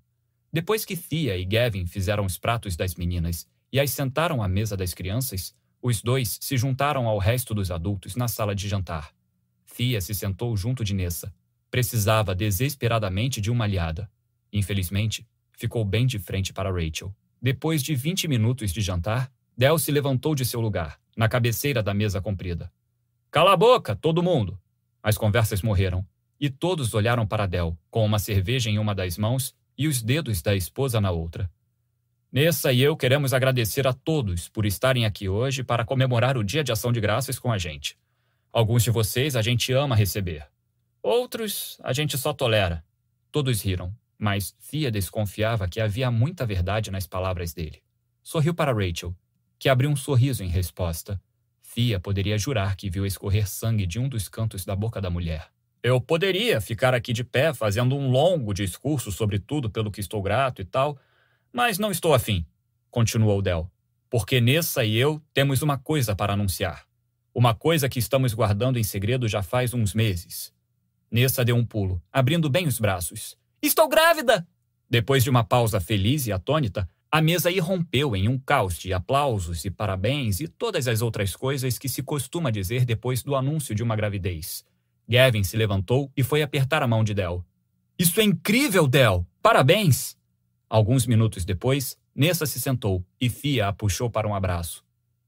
Depois 0.52 0.84
que 0.84 0.98
Thea 0.98 1.38
e 1.38 1.46
Gavin 1.46 1.86
fizeram 1.86 2.26
os 2.26 2.38
pratos 2.38 2.76
das 2.76 2.96
meninas 2.96 3.48
e 3.72 3.80
as 3.80 3.92
sentaram 3.92 4.42
à 4.42 4.48
mesa 4.48 4.76
das 4.76 4.94
crianças, 4.94 5.54
os 5.82 6.02
dois 6.02 6.38
se 6.42 6.58
juntaram 6.58 7.08
ao 7.08 7.18
resto 7.18 7.54
dos 7.54 7.72
adultos 7.72 8.16
na 8.16 8.28
sala 8.28 8.54
de 8.54 8.68
jantar. 8.68 9.14
Thea 9.76 10.02
se 10.02 10.14
sentou 10.14 10.56
junto 10.58 10.84
de 10.84 10.94
Nessa. 10.94 11.34
Precisava 11.72 12.36
desesperadamente 12.36 13.40
de 13.40 13.50
uma 13.50 13.64
aliada. 13.64 14.10
Infelizmente, 14.52 15.26
ficou 15.54 15.86
bem 15.86 16.06
de 16.06 16.20
frente 16.20 16.52
para 16.52 16.72
Rachel. 16.72 17.16
Depois 17.42 17.82
de 17.82 17.96
20 17.96 18.28
minutos 18.28 18.74
de 18.74 18.82
jantar, 18.82 19.32
Del 19.56 19.78
se 19.78 19.92
levantou 19.92 20.34
de 20.34 20.46
seu 20.46 20.60
lugar, 20.60 21.00
na 21.16 21.30
cabeceira 21.30 21.84
da 21.84 21.94
mesa 21.94 22.22
comprida. 22.22 22.72
Cala 23.32 23.54
a 23.54 23.58
boca, 23.58 23.96
todo 23.96 24.24
mundo! 24.24 24.60
As 25.04 25.18
conversas 25.18 25.62
morreram, 25.62 26.06
e 26.40 26.50
todos 26.50 26.94
olharam 26.94 27.28
para 27.28 27.46
Del, 27.46 27.78
com 27.90 28.06
uma 28.06 28.20
cerveja 28.20 28.70
em 28.70 28.80
uma 28.80 28.96
das 28.96 29.18
mãos 29.18 29.54
e 29.78 29.88
os 29.88 30.02
dedos 30.02 30.42
da 30.42 30.56
esposa 30.56 31.00
na 31.00 31.12
outra. 31.12 31.50
Nessa 32.32 32.72
e 32.72 32.80
eu 32.80 32.96
queremos 32.96 33.34
agradecer 33.34 33.88
a 33.88 33.94
todos 33.94 34.48
por 34.48 34.64
estarem 34.64 35.04
aqui 35.04 35.28
hoje 35.28 35.64
para 35.64 35.84
comemorar 35.84 36.38
o 36.38 36.44
Dia 36.44 36.64
de 36.64 36.72
Ação 36.72 36.92
de 36.92 37.02
Graças 37.02 37.40
com 37.40 37.52
a 37.52 37.58
gente. 37.58 37.98
Alguns 38.54 38.84
de 38.84 38.92
vocês 38.92 39.36
a 39.36 39.42
gente 39.42 39.74
ama 39.74 39.96
receber. 39.96 40.46
Outros 41.02 41.80
a 41.84 41.92
gente 41.92 42.16
só 42.20 42.32
tolera. 42.32 42.86
Todos 43.32 43.64
riram, 43.64 43.92
mas 44.16 44.56
Fia 44.60 44.92
desconfiava 44.92 45.68
que 45.68 45.82
havia 45.82 46.12
muita 46.12 46.46
verdade 46.46 46.92
nas 46.92 47.08
palavras 47.08 47.52
dele. 47.52 47.82
Sorriu 48.22 48.54
para 48.54 48.74
Rachel, 48.74 49.16
que 49.58 49.68
abriu 49.68 49.90
um 49.90 49.96
sorriso 49.96 50.44
em 50.44 50.50
resposta. 50.50 51.20
Fia 51.64 52.00
poderia 52.00 52.38
jurar 52.38 52.76
que 52.76 52.92
viu 52.92 53.08
escorrer 53.08 53.50
sangue 53.50 53.88
de 53.88 53.98
um 53.98 54.08
dos 54.08 54.30
cantos 54.30 54.64
da 54.64 54.76
boca 54.76 55.02
da 55.02 55.10
mulher. 55.10 55.48
Eu 55.82 56.00
poderia 56.00 56.62
ficar 56.62 56.94
aqui 56.94 57.12
de 57.12 57.24
pé 57.24 57.56
fazendo 57.56 57.96
um 57.96 58.12
longo 58.12 58.54
discurso 58.54 59.12
sobre 59.12 59.40
tudo 59.40 59.68
pelo 59.68 59.90
que 59.90 60.00
estou 60.00 60.22
grato 60.22 60.62
e 60.62 60.66
tal, 60.66 61.00
mas 61.52 61.78
não 61.78 61.92
estou 61.92 62.14
afim, 62.14 62.46
continuou 62.90 63.42
Del, 63.42 63.72
porque 64.10 64.42
Nessa 64.42 64.84
e 64.84 64.96
eu 64.96 65.22
temos 65.34 65.62
uma 65.62 65.78
coisa 65.78 66.16
para 66.16 66.34
anunciar. 66.34 66.86
Uma 67.34 67.54
coisa 67.54 67.88
que 67.88 68.00
estamos 68.00 68.34
guardando 68.34 68.80
em 68.80 68.84
segredo 68.84 69.28
já 69.28 69.42
faz 69.42 69.74
uns 69.74 69.94
meses. 69.94 70.52
Nessa 71.12 71.46
deu 71.46 71.56
um 71.56 71.66
pulo, 71.66 72.02
abrindo 72.12 72.50
bem 72.50 72.68
os 72.68 72.80
braços. 72.80 73.38
Estou 73.62 73.88
grávida! 73.88 74.48
Depois 74.90 75.24
de 75.24 75.30
uma 75.30 75.44
pausa 75.44 75.80
feliz 75.80 76.26
e 76.28 76.32
atônita, 76.32 76.90
a 77.12 77.22
mesa 77.22 77.50
irrompeu 77.50 78.16
em 78.16 78.28
um 78.28 78.38
caos 78.38 78.78
de 78.78 78.94
aplausos 78.94 79.66
e 79.66 79.72
parabéns 79.72 80.40
e 80.40 80.48
todas 80.48 80.88
as 80.88 81.02
outras 81.02 81.36
coisas 81.36 81.80
que 81.80 81.90
se 81.90 82.04
costuma 82.04 82.52
dizer 82.52 82.86
depois 82.86 83.24
do 83.24 83.36
anúncio 83.36 83.74
de 83.74 83.82
uma 83.82 83.96
gravidez. 83.96 84.64
Gavin 85.08 85.44
se 85.44 85.58
levantou 85.58 86.12
e 86.16 86.22
foi 86.22 86.44
apertar 86.44 86.84
a 86.84 86.88
mão 86.88 87.04
de 87.04 87.16
Del. 87.16 87.44
Isso 87.98 88.20
é 88.20 88.24
incrível, 88.24 88.88
Del! 88.88 89.26
Parabéns! 89.42 90.19
Alguns 90.70 91.08
minutos 91.08 91.44
depois, 91.44 91.98
Nessa 92.16 92.46
se 92.46 92.60
sentou 92.60 93.06
e 93.20 93.30
Fia 93.30 93.70
a 93.70 93.74
puxou 93.74 94.10
para 94.10 94.28
um 94.28 94.36
abraço. 94.36 94.84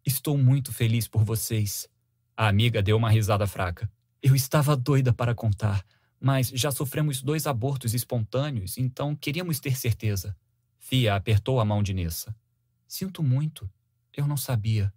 Estou 0.05 0.37
muito 0.37 0.73
feliz 0.73 1.07
por 1.07 1.23
vocês. 1.23 1.87
A 2.35 2.47
amiga 2.47 2.81
deu 2.81 2.97
uma 2.97 3.09
risada 3.09 3.47
fraca. 3.47 3.89
Eu 4.21 4.35
estava 4.35 4.75
doida 4.75 5.13
para 5.13 5.33
contar, 5.33 5.85
mas 6.19 6.49
já 6.49 6.69
sofremos 6.69 7.21
dois 7.21 7.47
abortos 7.47 7.93
espontâneos, 7.93 8.77
então 8.77 9.15
queríamos 9.15 9.59
ter 9.59 9.77
certeza. 9.77 10.35
Fia 10.77 11.15
apertou 11.15 11.59
a 11.59 11.65
mão 11.65 11.81
de 11.81 11.93
Nessa. 11.93 12.35
Sinto 12.87 13.23
muito. 13.23 13.69
Eu 14.13 14.27
não 14.27 14.35
sabia. 14.37 14.93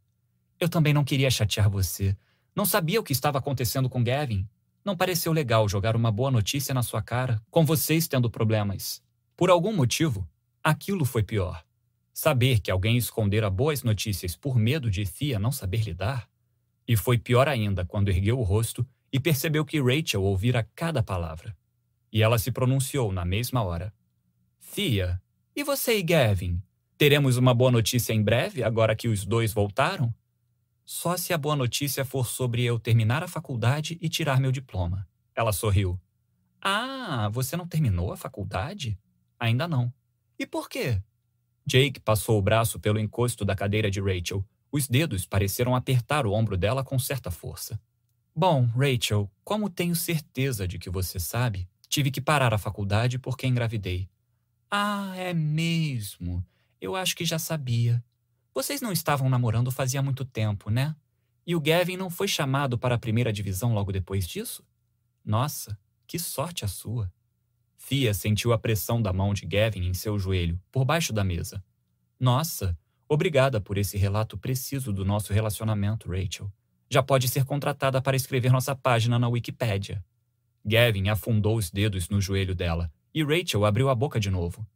Eu 0.59 0.69
também 0.69 0.93
não 0.93 1.05
queria 1.05 1.31
chatear 1.31 1.71
você. 1.71 2.17
Não 2.57 2.67
sabia 2.67 3.01
o 3.01 3.05
que 3.05 3.13
estava 3.13 3.39
acontecendo 3.39 3.89
com 3.89 4.03
Gavin. 4.03 4.49
Não 4.85 4.97
pareceu 4.97 5.33
legal 5.33 5.69
jogar 5.69 5.95
uma 5.95 6.11
boa 6.11 6.31
notícia 6.31 6.75
na 6.75 6.83
sua 6.83 7.01
cara, 7.01 7.41
com 7.51 7.65
vocês 7.65 8.09
tendo 8.09 8.29
problemas. 8.29 9.01
Por 9.37 9.49
algum 9.49 9.73
motivo, 9.73 10.29
Aquilo 10.65 11.05
foi 11.05 11.23
pior. 11.23 11.63
Saber 12.11 12.59
que 12.59 12.71
alguém 12.71 12.97
escondera 12.97 13.51
boas 13.51 13.83
notícias 13.83 14.35
por 14.35 14.57
medo 14.57 14.91
de 14.91 15.05
Thea 15.05 15.39
não 15.39 15.53
saber 15.53 15.83
lidar. 15.83 16.27
E 16.89 16.97
foi 16.97 17.19
pior 17.19 17.47
ainda 17.47 17.85
quando 17.85 18.09
ergueu 18.09 18.39
o 18.39 18.43
rosto 18.43 18.87
e 19.13 19.21
percebeu 19.21 19.63
que 19.63 19.79
Rachel 19.79 20.23
ouvira 20.23 20.67
cada 20.75 21.03
palavra. 21.03 21.55
E 22.11 22.23
ela 22.23 22.39
se 22.39 22.51
pronunciou 22.51 23.13
na 23.13 23.27
mesma 23.27 23.63
hora. 23.63 23.93
Thea, 24.75 25.21
e 25.55 25.63
você 25.63 25.99
e 25.99 26.03
Gavin? 26.03 26.63
Teremos 26.97 27.37
uma 27.37 27.53
boa 27.53 27.71
notícia 27.71 28.15
em 28.15 28.23
breve, 28.23 28.63
agora 28.65 28.97
que 28.97 29.09
os 29.09 29.27
dois 29.27 29.53
voltaram? 29.53 30.15
Só 30.83 31.17
se 31.19 31.35
a 31.35 31.39
boa 31.39 31.57
notícia 31.57 32.07
for 32.07 32.27
sobre 32.27 32.65
eu 32.65 32.79
terminar 32.79 33.23
a 33.23 33.29
faculdade 33.29 33.99
e 34.01 34.09
tirar 34.09 34.41
meu 34.41 34.51
diploma. 34.51 35.07
Ela 35.35 35.53
sorriu. 35.53 36.01
Ah, 36.59 37.29
você 37.31 37.55
não 37.55 37.69
terminou 37.69 38.13
a 38.13 38.17
faculdade? 38.17 38.99
Ainda 39.39 39.69
não. 39.69 39.93
E 40.39 40.47
por 40.47 40.69
quê? 40.69 41.01
Jake 41.67 42.01
passou 42.01 42.39
o 42.39 42.43
braço 42.43 42.79
pelo 42.79 42.99
encosto 42.99 43.45
da 43.45 43.55
cadeira 43.55 43.91
de 43.91 44.01
Rachel. 44.01 44.45
Os 44.71 44.87
dedos 44.89 45.25
pareceram 45.25 45.75
apertar 45.75 46.27
o 46.27 46.33
ombro 46.33 46.57
dela 46.57 46.85
com 46.85 46.99
certa 46.99 47.31
força. 47.31 47.81
Bom, 48.35 48.67
Rachel, 48.67 49.31
como 49.45 49.71
tenho 49.71 49.95
certeza 49.95 50.67
de 50.67 50.79
que 50.79 50.91
você 50.91 51.21
sabe, 51.21 51.69
tive 51.89 52.11
que 52.11 52.21
parar 52.21 52.53
a 52.53 52.59
faculdade 52.59 53.19
porque 53.19 53.47
engravidei. 53.47 54.09
Ah, 54.71 55.15
é 55.17 55.33
mesmo. 55.33 56.45
Eu 56.81 56.97
acho 56.97 57.15
que 57.15 57.25
já 57.25 57.39
sabia. 57.39 58.05
Vocês 58.53 58.81
não 58.81 58.93
estavam 58.93 59.29
namorando 59.29 59.71
fazia 59.71 60.03
muito 60.03 60.25
tempo, 60.25 60.69
né? 60.71 60.97
E 61.47 61.55
o 61.55 61.61
Gavin 61.61 61.97
não 61.97 62.11
foi 62.11 62.27
chamado 62.27 62.77
para 62.77 62.97
a 62.97 62.99
primeira 62.99 63.33
divisão 63.33 63.73
logo 63.73 63.93
depois 63.93 64.27
disso? 64.27 64.65
Nossa, 65.25 65.79
que 66.07 66.19
sorte 66.19 66.65
a 66.65 66.69
sua. 66.69 67.13
Fia 67.87 68.15
sentiu 68.15 68.55
a 68.55 68.59
pressão 68.59 69.03
da 69.03 69.13
mão 69.13 69.35
de 69.35 69.45
Gavin 69.45 69.87
em 69.87 69.93
seu 69.93 70.19
joelho, 70.19 70.59
por 70.73 70.87
baixo 70.87 71.13
da 71.13 71.23
mesa. 71.23 71.63
Nossa, 72.19 72.75
obrigada 73.07 73.61
por 73.61 73.77
esse 73.77 73.99
relato 73.99 74.39
preciso 74.39 74.91
do 74.91 75.05
nosso 75.05 75.35
relacionamento, 75.35 76.09
Rachel. 76.09 76.51
Já 76.89 77.03
pode 77.03 77.29
ser 77.29 77.45
contratada 77.45 78.01
para 78.01 78.17
escrever 78.17 78.51
nossa 78.51 78.75
página 78.75 79.19
na 79.19 79.29
Wikipédia. 79.29 80.03
Gavin 80.65 81.11
afundou 81.11 81.59
os 81.59 81.71
dedos 81.71 82.09
no 82.09 82.23
joelho 82.23 82.55
dela 82.55 82.91
e 83.13 83.23
Rachel 83.23 83.67
abriu 83.67 83.91
a 83.91 83.95
boca 83.95 84.19
de 84.19 84.31
novo. 84.31 84.67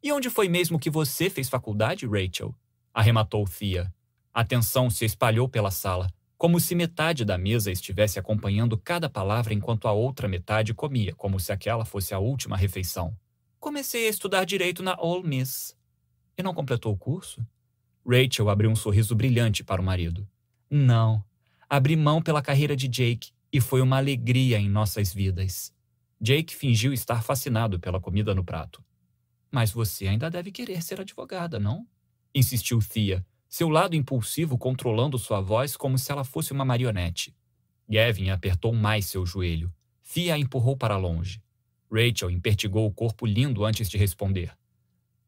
E 0.00 0.12
onde 0.12 0.30
foi 0.30 0.48
mesmo 0.48 0.78
que 0.78 0.90
você 0.90 1.28
fez 1.28 1.48
faculdade, 1.48 2.06
Rachel? 2.06 2.54
Arrematou 2.94 3.48
Thea. 3.48 3.92
A 4.32 4.44
tensão 4.44 4.88
se 4.88 5.04
espalhou 5.04 5.48
pela 5.48 5.72
sala, 5.72 6.08
como 6.38 6.60
se 6.60 6.72
metade 6.76 7.24
da 7.24 7.36
mesa 7.36 7.72
estivesse 7.72 8.16
acompanhando 8.16 8.78
cada 8.78 9.10
palavra 9.10 9.52
enquanto 9.52 9.88
a 9.88 9.92
outra 9.92 10.28
metade 10.28 10.72
comia, 10.72 11.12
como 11.16 11.40
se 11.40 11.50
aquela 11.50 11.84
fosse 11.84 12.14
a 12.14 12.20
última 12.20 12.56
refeição. 12.56 13.14
Comecei 13.58 14.06
a 14.06 14.08
estudar 14.08 14.44
direito 14.44 14.80
na 14.80 14.96
Ole 15.00 15.26
Miss. 15.28 15.76
E 16.38 16.42
não 16.42 16.54
completou 16.54 16.92
o 16.92 16.96
curso? 16.96 17.44
Rachel 18.06 18.48
abriu 18.48 18.70
um 18.70 18.76
sorriso 18.76 19.16
brilhante 19.16 19.64
para 19.64 19.82
o 19.82 19.84
marido. 19.84 20.28
Não. 20.70 21.24
Abri 21.68 21.96
mão 21.96 22.22
pela 22.22 22.40
carreira 22.40 22.76
de 22.76 22.86
Jake 22.86 23.32
e 23.52 23.60
foi 23.60 23.80
uma 23.80 23.96
alegria 23.96 24.60
em 24.60 24.68
nossas 24.68 25.12
vidas. 25.12 25.74
Jake 26.20 26.54
fingiu 26.54 26.92
estar 26.92 27.20
fascinado 27.20 27.80
pela 27.80 28.00
comida 28.00 28.32
no 28.32 28.44
prato. 28.44 28.82
Mas 29.50 29.72
você 29.72 30.06
ainda 30.06 30.30
deve 30.30 30.52
querer 30.52 30.82
ser 30.84 31.00
advogada, 31.00 31.58
não? 31.58 31.84
Insistiu 32.32 32.78
Thea, 32.78 33.26
seu 33.48 33.68
lado 33.68 33.96
impulsivo 33.96 34.58
controlando 34.58 35.18
sua 35.18 35.40
voz 35.40 35.76
como 35.76 35.98
se 35.98 36.12
ela 36.12 36.22
fosse 36.22 36.52
uma 36.52 36.66
marionete. 36.66 37.34
Gavin 37.88 38.28
apertou 38.28 38.74
mais 38.74 39.06
seu 39.06 39.24
joelho. 39.24 39.72
Thea 40.12 40.34
a 40.34 40.38
empurrou 40.38 40.76
para 40.76 40.98
longe. 40.98 41.42
Rachel 41.90 42.30
impertigou 42.30 42.86
o 42.86 42.92
corpo 42.92 43.24
lindo 43.24 43.64
antes 43.64 43.88
de 43.88 43.96
responder. 43.96 44.54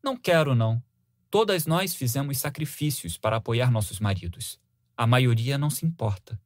Não 0.02 0.16
quero, 0.16 0.54
não. 0.54 0.82
Todas 1.30 1.66
nós 1.66 1.94
fizemos 1.94 2.38
sacrifícios 2.38 3.16
para 3.16 3.36
apoiar 3.36 3.70
nossos 3.70 3.98
maridos. 3.98 4.60
A 4.94 5.06
maioria 5.06 5.56
não 5.56 5.70
se 5.70 5.86
importa. 5.86 6.38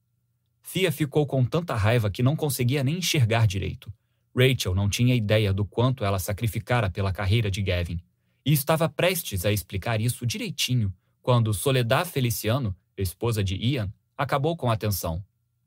Thea 0.72 0.92
ficou 0.92 1.26
com 1.26 1.44
tanta 1.44 1.74
raiva 1.74 2.10
que 2.10 2.22
não 2.22 2.36
conseguia 2.36 2.84
nem 2.84 2.98
enxergar 2.98 3.46
direito. 3.46 3.92
Rachel 4.36 4.74
não 4.74 4.88
tinha 4.88 5.14
ideia 5.14 5.52
do 5.52 5.64
quanto 5.64 6.04
ela 6.04 6.18
sacrificara 6.18 6.88
pela 6.88 7.12
carreira 7.12 7.50
de 7.50 7.62
Gavin, 7.62 8.00
e 8.46 8.52
estava 8.52 8.88
prestes 8.88 9.44
a 9.44 9.52
explicar 9.52 10.00
isso 10.00 10.26
direitinho 10.26 10.92
quando 11.24 11.54
Soledad 11.54 12.06
Feliciano, 12.06 12.76
esposa 12.98 13.42
de 13.42 13.56
Ian, 13.56 13.90
acabou 14.14 14.54
com 14.58 14.70
a 14.70 14.74
atenção. 14.74 15.24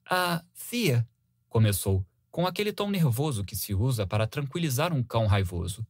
Ah, 0.08 0.46
Thea, 0.70 1.04
começou, 1.50 2.06
com 2.30 2.46
aquele 2.46 2.72
tom 2.72 2.92
nervoso 2.92 3.44
que 3.44 3.56
se 3.56 3.74
usa 3.74 4.06
para 4.06 4.28
tranquilizar 4.28 4.94
um 4.94 5.02
cão 5.02 5.26
raivoso. 5.26 5.84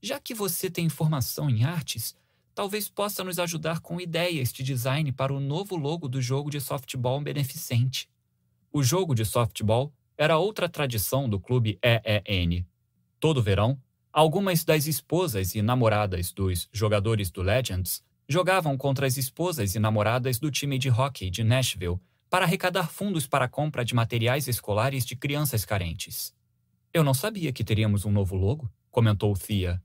Já 0.00 0.18
que 0.18 0.32
você 0.32 0.70
tem 0.70 0.88
formação 0.88 1.50
em 1.50 1.62
artes, 1.62 2.16
talvez 2.54 2.88
possa 2.88 3.22
nos 3.22 3.38
ajudar 3.38 3.80
com 3.80 4.00
ideias 4.00 4.50
de 4.50 4.62
design 4.62 5.12
para 5.12 5.34
o 5.34 5.38
novo 5.38 5.76
logo 5.76 6.08
do 6.08 6.22
jogo 6.22 6.48
de 6.48 6.58
softball 6.58 7.20
beneficente. 7.20 8.08
O 8.72 8.82
jogo 8.82 9.14
de 9.14 9.26
softball 9.26 9.92
era 10.16 10.38
outra 10.38 10.70
tradição 10.70 11.28
do 11.28 11.38
clube 11.38 11.78
EEN. 11.82 12.66
Todo 13.20 13.42
verão, 13.42 13.78
algumas 14.10 14.64
das 14.64 14.86
esposas 14.86 15.54
e 15.54 15.60
namoradas 15.60 16.32
dos 16.32 16.66
jogadores 16.72 17.30
do 17.30 17.42
Legends 17.42 18.02
jogavam 18.32 18.78
contra 18.78 19.06
as 19.06 19.18
esposas 19.18 19.74
e 19.74 19.78
namoradas 19.78 20.38
do 20.38 20.50
time 20.50 20.78
de 20.78 20.88
hockey 20.88 21.30
de 21.30 21.44
Nashville 21.44 22.00
para 22.30 22.46
arrecadar 22.46 22.88
fundos 22.88 23.26
para 23.26 23.44
a 23.44 23.48
compra 23.48 23.84
de 23.84 23.94
materiais 23.94 24.48
escolares 24.48 25.04
de 25.04 25.14
crianças 25.14 25.66
carentes. 25.66 26.34
Eu 26.94 27.04
não 27.04 27.12
sabia 27.12 27.52
que 27.52 27.62
teríamos 27.62 28.06
um 28.06 28.10
novo 28.10 28.34
logo, 28.34 28.72
comentou 28.90 29.34
Thea. 29.34 29.82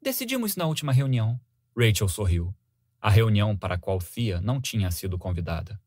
Decidimos 0.00 0.54
na 0.54 0.66
última 0.66 0.92
reunião. 0.92 1.40
Rachel 1.76 2.08
sorriu. 2.08 2.54
A 3.00 3.10
reunião 3.10 3.56
para 3.56 3.74
a 3.74 3.78
qual 3.78 3.98
Thea 3.98 4.40
não 4.40 4.60
tinha 4.60 4.90
sido 4.92 5.18
convidada. 5.18 5.80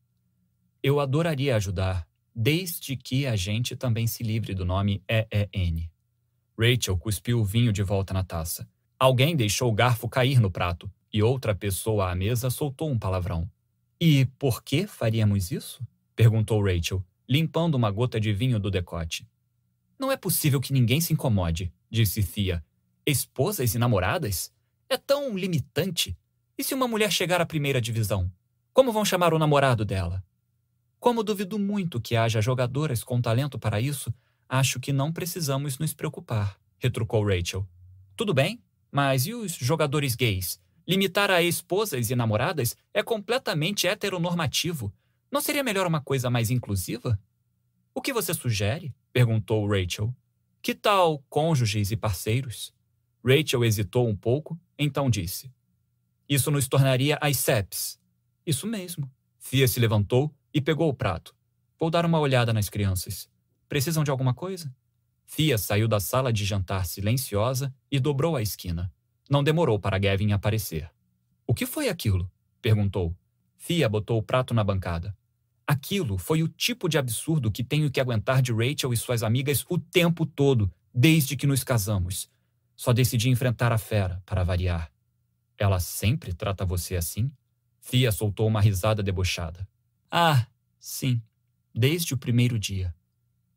Eu 0.82 1.00
adoraria 1.00 1.56
ajudar, 1.56 2.06
desde 2.34 2.94
que 2.94 3.26
a 3.26 3.36
gente 3.36 3.74
também 3.74 4.06
se 4.06 4.22
livre 4.22 4.52
do 4.52 4.66
nome 4.66 5.02
EEN. 5.08 5.90
Rachel 6.58 6.98
cuspiu 6.98 7.40
o 7.40 7.44
vinho 7.44 7.72
de 7.72 7.82
volta 7.82 8.12
na 8.12 8.22
taça. 8.22 8.68
Alguém 8.98 9.34
deixou 9.34 9.70
o 9.70 9.74
garfo 9.74 10.06
cair 10.08 10.38
no 10.38 10.50
prato 10.50 10.90
e 11.12 11.22
outra 11.22 11.54
pessoa 11.54 12.10
à 12.10 12.14
mesa 12.14 12.50
soltou 12.50 12.90
um 12.90 12.98
palavrão. 12.98 13.50
E 14.00 14.26
por 14.38 14.62
que 14.62 14.86
faríamos 14.86 15.50
isso? 15.50 15.86
perguntou 16.14 16.62
Rachel, 16.62 17.04
limpando 17.28 17.74
uma 17.74 17.90
gota 17.90 18.20
de 18.20 18.32
vinho 18.32 18.58
do 18.58 18.70
decote. 18.70 19.26
Não 19.98 20.12
é 20.12 20.16
possível 20.16 20.60
que 20.60 20.72
ninguém 20.72 21.00
se 21.00 21.12
incomode, 21.12 21.72
disse 21.90 22.22
Thea. 22.22 22.62
Esposas 23.06 23.74
e 23.74 23.78
namoradas? 23.78 24.52
É 24.88 24.96
tão 24.96 25.36
limitante. 25.36 26.16
E 26.58 26.64
se 26.64 26.74
uma 26.74 26.88
mulher 26.88 27.10
chegar 27.10 27.40
à 27.40 27.46
primeira 27.46 27.80
divisão? 27.80 28.30
Como 28.72 28.92
vão 28.92 29.04
chamar 29.04 29.32
o 29.32 29.38
namorado 29.38 29.84
dela? 29.84 30.22
Como 31.00 31.22
duvido 31.22 31.58
muito 31.58 32.00
que 32.00 32.16
haja 32.16 32.40
jogadoras 32.40 33.02
com 33.02 33.20
talento 33.20 33.58
para 33.58 33.80
isso, 33.80 34.12
acho 34.48 34.78
que 34.80 34.92
não 34.92 35.12
precisamos 35.12 35.78
nos 35.78 35.94
preocupar, 35.94 36.58
retrucou 36.78 37.26
Rachel. 37.26 37.66
Tudo 38.16 38.34
bem, 38.34 38.60
mas 38.90 39.26
e 39.26 39.34
os 39.34 39.52
jogadores 39.52 40.14
gays? 40.14 40.60
Limitar 40.86 41.30
a 41.30 41.42
esposas 41.42 42.10
e 42.10 42.14
namoradas 42.14 42.76
é 42.94 43.02
completamente 43.02 43.88
heteronormativo. 43.88 44.92
Não 45.30 45.40
seria 45.40 45.64
melhor 45.64 45.86
uma 45.86 46.00
coisa 46.00 46.30
mais 46.30 46.50
inclusiva? 46.50 47.20
O 47.92 48.00
que 48.00 48.12
você 48.12 48.32
sugere? 48.32 48.94
perguntou 49.12 49.66
Rachel. 49.66 50.14
Que 50.62 50.74
tal 50.74 51.24
cônjuges 51.28 51.90
e 51.90 51.96
parceiros? 51.96 52.72
Rachel 53.24 53.64
hesitou 53.64 54.06
um 54.06 54.14
pouco, 54.14 54.58
então 54.78 55.10
disse: 55.10 55.52
Isso 56.28 56.50
nos 56.50 56.68
tornaria 56.68 57.18
as 57.20 57.36
SEPs. 57.38 57.98
Isso 58.46 58.66
mesmo. 58.66 59.10
Fia 59.38 59.66
se 59.66 59.80
levantou 59.80 60.32
e 60.54 60.60
pegou 60.60 60.88
o 60.88 60.94
prato. 60.94 61.34
Vou 61.78 61.90
dar 61.90 62.06
uma 62.06 62.20
olhada 62.20 62.52
nas 62.52 62.68
crianças. 62.68 63.28
Precisam 63.68 64.04
de 64.04 64.10
alguma 64.10 64.32
coisa? 64.32 64.72
Fia 65.24 65.58
saiu 65.58 65.88
da 65.88 65.98
sala 65.98 66.32
de 66.32 66.44
jantar 66.44 66.86
silenciosa 66.86 67.74
e 67.90 67.98
dobrou 67.98 68.36
a 68.36 68.42
esquina. 68.42 68.92
Não 69.28 69.42
demorou 69.42 69.78
para 69.78 69.98
Gavin 69.98 70.32
aparecer. 70.32 70.90
O 71.46 71.54
que 71.54 71.66
foi 71.66 71.88
aquilo? 71.88 72.30
perguntou. 72.60 73.16
Fia 73.56 73.88
botou 73.88 74.18
o 74.18 74.22
prato 74.22 74.54
na 74.54 74.62
bancada. 74.62 75.16
Aquilo 75.66 76.16
foi 76.16 76.42
o 76.42 76.48
tipo 76.48 76.88
de 76.88 76.96
absurdo 76.96 77.50
que 77.50 77.64
tenho 77.64 77.90
que 77.90 78.00
aguentar 78.00 78.40
de 78.40 78.52
Rachel 78.52 78.92
e 78.92 78.96
suas 78.96 79.22
amigas 79.24 79.64
o 79.68 79.78
tempo 79.78 80.24
todo, 80.24 80.72
desde 80.94 81.36
que 81.36 81.46
nos 81.46 81.64
casamos. 81.64 82.30
Só 82.76 82.92
decidi 82.92 83.28
enfrentar 83.28 83.72
a 83.72 83.78
fera, 83.78 84.22
para 84.24 84.44
variar. 84.44 84.92
Ela 85.58 85.80
sempre 85.80 86.32
trata 86.32 86.64
você 86.64 86.94
assim? 86.94 87.32
Fia 87.80 88.12
soltou 88.12 88.46
uma 88.46 88.60
risada 88.60 89.02
debochada. 89.02 89.66
Ah, 90.10 90.46
sim, 90.78 91.20
desde 91.74 92.14
o 92.14 92.18
primeiro 92.18 92.58
dia. 92.58 92.94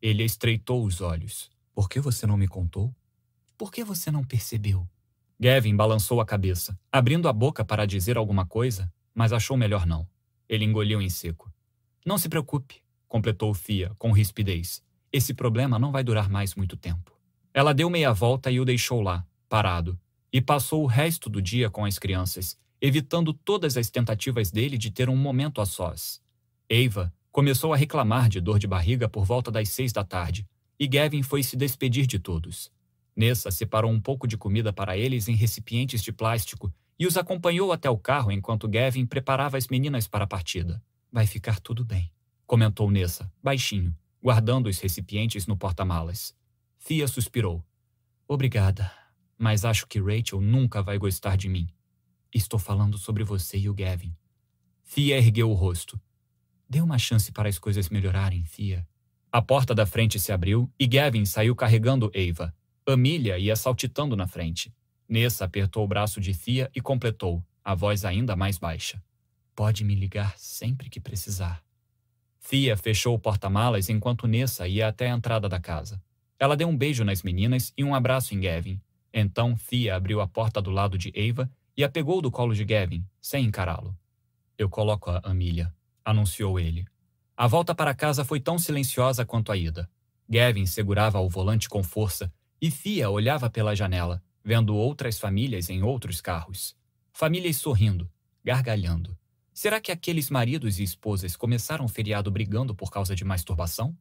Ele 0.02 0.24
estreitou 0.24 0.84
os 0.84 1.00
olhos. 1.00 1.50
Por 1.74 1.88
que 1.88 2.00
você 2.00 2.26
não 2.26 2.36
me 2.36 2.48
contou? 2.48 2.94
Por 3.56 3.70
que 3.70 3.84
você 3.84 4.10
não 4.10 4.24
percebeu? 4.24 4.88
Gavin 5.42 5.74
balançou 5.74 6.20
a 6.20 6.26
cabeça, 6.26 6.78
abrindo 6.92 7.26
a 7.26 7.32
boca 7.32 7.64
para 7.64 7.86
dizer 7.86 8.18
alguma 8.18 8.44
coisa, 8.44 8.92
mas 9.14 9.32
achou 9.32 9.56
melhor 9.56 9.86
não. 9.86 10.06
Ele 10.46 10.66
engoliu 10.66 11.00
em 11.00 11.08
seco. 11.08 11.50
Não 12.04 12.18
se 12.18 12.28
preocupe, 12.28 12.82
completou 13.08 13.54
Fia 13.54 13.90
com 13.96 14.12
rispidez. 14.12 14.82
Esse 15.10 15.32
problema 15.32 15.78
não 15.78 15.90
vai 15.90 16.04
durar 16.04 16.28
mais 16.28 16.54
muito 16.54 16.76
tempo. 16.76 17.18
Ela 17.54 17.72
deu 17.72 17.88
meia 17.88 18.12
volta 18.12 18.50
e 18.50 18.60
o 18.60 18.66
deixou 18.66 19.00
lá, 19.00 19.26
parado, 19.48 19.98
e 20.30 20.42
passou 20.42 20.82
o 20.82 20.86
resto 20.86 21.30
do 21.30 21.40
dia 21.40 21.70
com 21.70 21.86
as 21.86 21.98
crianças, 21.98 22.58
evitando 22.78 23.32
todas 23.32 23.78
as 23.78 23.88
tentativas 23.88 24.50
dele 24.50 24.76
de 24.76 24.90
ter 24.90 25.08
um 25.08 25.16
momento 25.16 25.62
a 25.62 25.64
sós. 25.64 26.20
Eva 26.68 27.10
começou 27.32 27.72
a 27.72 27.78
reclamar 27.78 28.28
de 28.28 28.42
dor 28.42 28.58
de 28.58 28.66
barriga 28.66 29.08
por 29.08 29.24
volta 29.24 29.50
das 29.50 29.70
seis 29.70 29.90
da 29.90 30.04
tarde, 30.04 30.46
e 30.78 30.86
Gavin 30.86 31.22
foi 31.22 31.42
se 31.42 31.56
despedir 31.56 32.06
de 32.06 32.18
todos. 32.18 32.70
Nessa 33.20 33.50
separou 33.50 33.90
um 33.90 34.00
pouco 34.00 34.26
de 34.26 34.38
comida 34.38 34.72
para 34.72 34.96
eles 34.96 35.28
em 35.28 35.34
recipientes 35.34 36.02
de 36.02 36.10
plástico 36.10 36.72
e 36.98 37.06
os 37.06 37.18
acompanhou 37.18 37.70
até 37.70 37.90
o 37.90 37.98
carro 37.98 38.32
enquanto 38.32 38.66
Gavin 38.66 39.04
preparava 39.04 39.58
as 39.58 39.68
meninas 39.68 40.08
para 40.08 40.24
a 40.24 40.26
partida. 40.26 40.82
Vai 41.12 41.26
ficar 41.26 41.60
tudo 41.60 41.84
bem, 41.84 42.10
comentou 42.46 42.90
Nessa, 42.90 43.30
baixinho, 43.42 43.94
guardando 44.22 44.70
os 44.70 44.78
recipientes 44.78 45.46
no 45.46 45.54
porta-malas. 45.54 46.34
Thea 46.82 47.06
suspirou. 47.06 47.62
Obrigada, 48.26 48.90
mas 49.36 49.66
acho 49.66 49.86
que 49.86 50.00
Rachel 50.00 50.40
nunca 50.40 50.82
vai 50.82 50.96
gostar 50.96 51.36
de 51.36 51.46
mim. 51.46 51.68
Estou 52.34 52.58
falando 52.58 52.96
sobre 52.96 53.22
você 53.22 53.58
e 53.58 53.68
o 53.68 53.74
Gavin. 53.74 54.16
Thea 54.94 55.18
ergueu 55.18 55.50
o 55.50 55.54
rosto. 55.54 56.00
Dê 56.66 56.80
uma 56.80 56.96
chance 56.96 57.30
para 57.32 57.50
as 57.50 57.58
coisas 57.58 57.90
melhorarem, 57.90 58.46
Fia. 58.46 58.88
A 59.30 59.42
porta 59.42 59.74
da 59.74 59.84
frente 59.84 60.18
se 60.18 60.32
abriu 60.32 60.72
e 60.80 60.86
Gavin 60.86 61.26
saiu 61.26 61.54
carregando 61.54 62.10
Eva. 62.14 62.54
Amília 62.90 63.38
ia 63.38 63.56
saltitando 63.56 64.16
na 64.16 64.26
frente. 64.26 64.72
Nessa 65.08 65.44
apertou 65.44 65.84
o 65.84 65.88
braço 65.88 66.20
de 66.20 66.32
Thea 66.34 66.70
e 66.74 66.80
completou, 66.80 67.42
a 67.64 67.74
voz 67.74 68.04
ainda 68.04 68.36
mais 68.36 68.58
baixa. 68.58 69.02
Pode 69.54 69.84
me 69.84 69.94
ligar 69.94 70.38
sempre 70.38 70.88
que 70.88 71.00
precisar. 71.00 71.62
Thea 72.48 72.76
fechou 72.76 73.14
o 73.14 73.18
porta-malas 73.18 73.88
enquanto 73.88 74.26
Nessa 74.26 74.66
ia 74.66 74.88
até 74.88 75.10
a 75.10 75.14
entrada 75.14 75.48
da 75.48 75.60
casa. 75.60 76.02
Ela 76.38 76.56
deu 76.56 76.68
um 76.68 76.76
beijo 76.76 77.04
nas 77.04 77.22
meninas 77.22 77.72
e 77.76 77.84
um 77.84 77.94
abraço 77.94 78.34
em 78.34 78.40
Gavin. 78.40 78.80
Então 79.12 79.56
Thea 79.56 79.96
abriu 79.96 80.20
a 80.20 80.28
porta 80.28 80.62
do 80.62 80.70
lado 80.70 80.96
de 80.96 81.12
Eva 81.14 81.50
e 81.76 81.84
a 81.84 81.88
pegou 81.88 82.22
do 82.22 82.30
colo 82.30 82.54
de 82.54 82.64
Gavin, 82.64 83.04
sem 83.20 83.44
encará-lo. 83.44 83.96
Eu 84.56 84.68
coloco 84.68 85.10
a 85.10 85.20
Amília, 85.24 85.72
anunciou 86.04 86.58
ele. 86.58 86.86
A 87.36 87.46
volta 87.46 87.74
para 87.74 87.94
casa 87.94 88.24
foi 88.24 88.40
tão 88.40 88.58
silenciosa 88.58 89.24
quanto 89.24 89.50
a 89.50 89.56
ida. 89.56 89.88
Gavin 90.28 90.66
segurava 90.66 91.18
o 91.20 91.28
volante 91.28 91.68
com 91.68 91.82
força 91.82 92.32
e 92.60 92.70
Thea 92.70 93.08
olhava 93.08 93.48
pela 93.48 93.74
janela, 93.74 94.22
vendo 94.44 94.76
outras 94.76 95.18
famílias 95.18 95.70
em 95.70 95.82
outros 95.82 96.20
carros. 96.20 96.76
Famílias 97.12 97.56
sorrindo, 97.56 98.10
gargalhando. 98.44 99.16
Será 99.52 99.80
que 99.80 99.90
aqueles 99.92 100.30
maridos 100.30 100.78
e 100.78 100.82
esposas 100.82 101.36
começaram 101.36 101.84
o 101.84 101.88
feriado 101.88 102.30
brigando 102.30 102.74
por 102.74 102.90
causa 102.90 103.14
de 103.14 103.24
masturbação? 103.24 103.96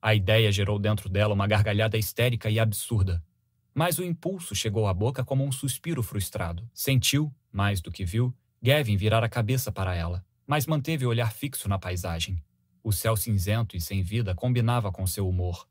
A 0.00 0.14
ideia 0.14 0.52
gerou 0.52 0.78
dentro 0.78 1.08
dela 1.08 1.34
uma 1.34 1.46
gargalhada 1.46 1.98
histérica 1.98 2.48
e 2.50 2.58
absurda. 2.58 3.22
Mas 3.74 3.98
o 3.98 4.04
impulso 4.04 4.54
chegou 4.54 4.86
à 4.86 4.94
boca 4.94 5.24
como 5.24 5.44
um 5.44 5.52
suspiro 5.52 6.02
frustrado. 6.02 6.68
Sentiu, 6.72 7.34
mais 7.52 7.80
do 7.80 7.90
que 7.90 8.04
viu, 8.04 8.34
Gavin 8.62 8.96
virar 8.96 9.22
a 9.22 9.28
cabeça 9.28 9.70
para 9.70 9.94
ela, 9.94 10.24
mas 10.46 10.66
manteve 10.66 11.04
o 11.04 11.08
olhar 11.08 11.32
fixo 11.32 11.68
na 11.68 11.78
paisagem. 11.78 12.42
O 12.82 12.92
céu 12.92 13.16
cinzento 13.16 13.76
e 13.76 13.80
sem 13.80 14.02
vida 14.02 14.34
combinava 14.34 14.90
com 14.92 15.06
seu 15.06 15.28
humor. 15.28 15.68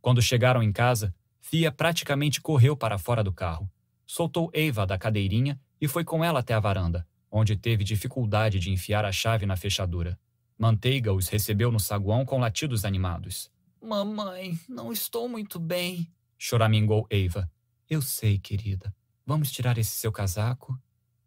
Quando 0.00 0.22
chegaram 0.22 0.62
em 0.62 0.72
casa, 0.72 1.14
Fia 1.40 1.72
praticamente 1.72 2.42
correu 2.42 2.76
para 2.76 2.98
fora 2.98 3.24
do 3.24 3.32
carro. 3.32 3.70
Soltou 4.06 4.50
Eva 4.52 4.86
da 4.86 4.98
cadeirinha 4.98 5.58
e 5.80 5.88
foi 5.88 6.04
com 6.04 6.22
ela 6.22 6.40
até 6.40 6.52
a 6.52 6.60
varanda, 6.60 7.06
onde 7.30 7.56
teve 7.56 7.84
dificuldade 7.84 8.58
de 8.58 8.70
enfiar 8.70 9.04
a 9.04 9.12
chave 9.12 9.46
na 9.46 9.56
fechadura. 9.56 10.18
Manteiga 10.58 11.12
os 11.12 11.28
recebeu 11.28 11.72
no 11.72 11.80
saguão 11.80 12.24
com 12.24 12.38
latidos 12.38 12.84
animados. 12.84 13.50
Mamãe, 13.80 14.58
não 14.68 14.92
estou 14.92 15.28
muito 15.28 15.58
bem, 15.58 16.12
choramingou 16.36 17.06
Eva. 17.08 17.50
Eu 17.88 18.02
sei, 18.02 18.38
querida. 18.38 18.94
Vamos 19.24 19.50
tirar 19.50 19.78
esse 19.78 19.96
seu 19.96 20.12
casaco? 20.12 20.78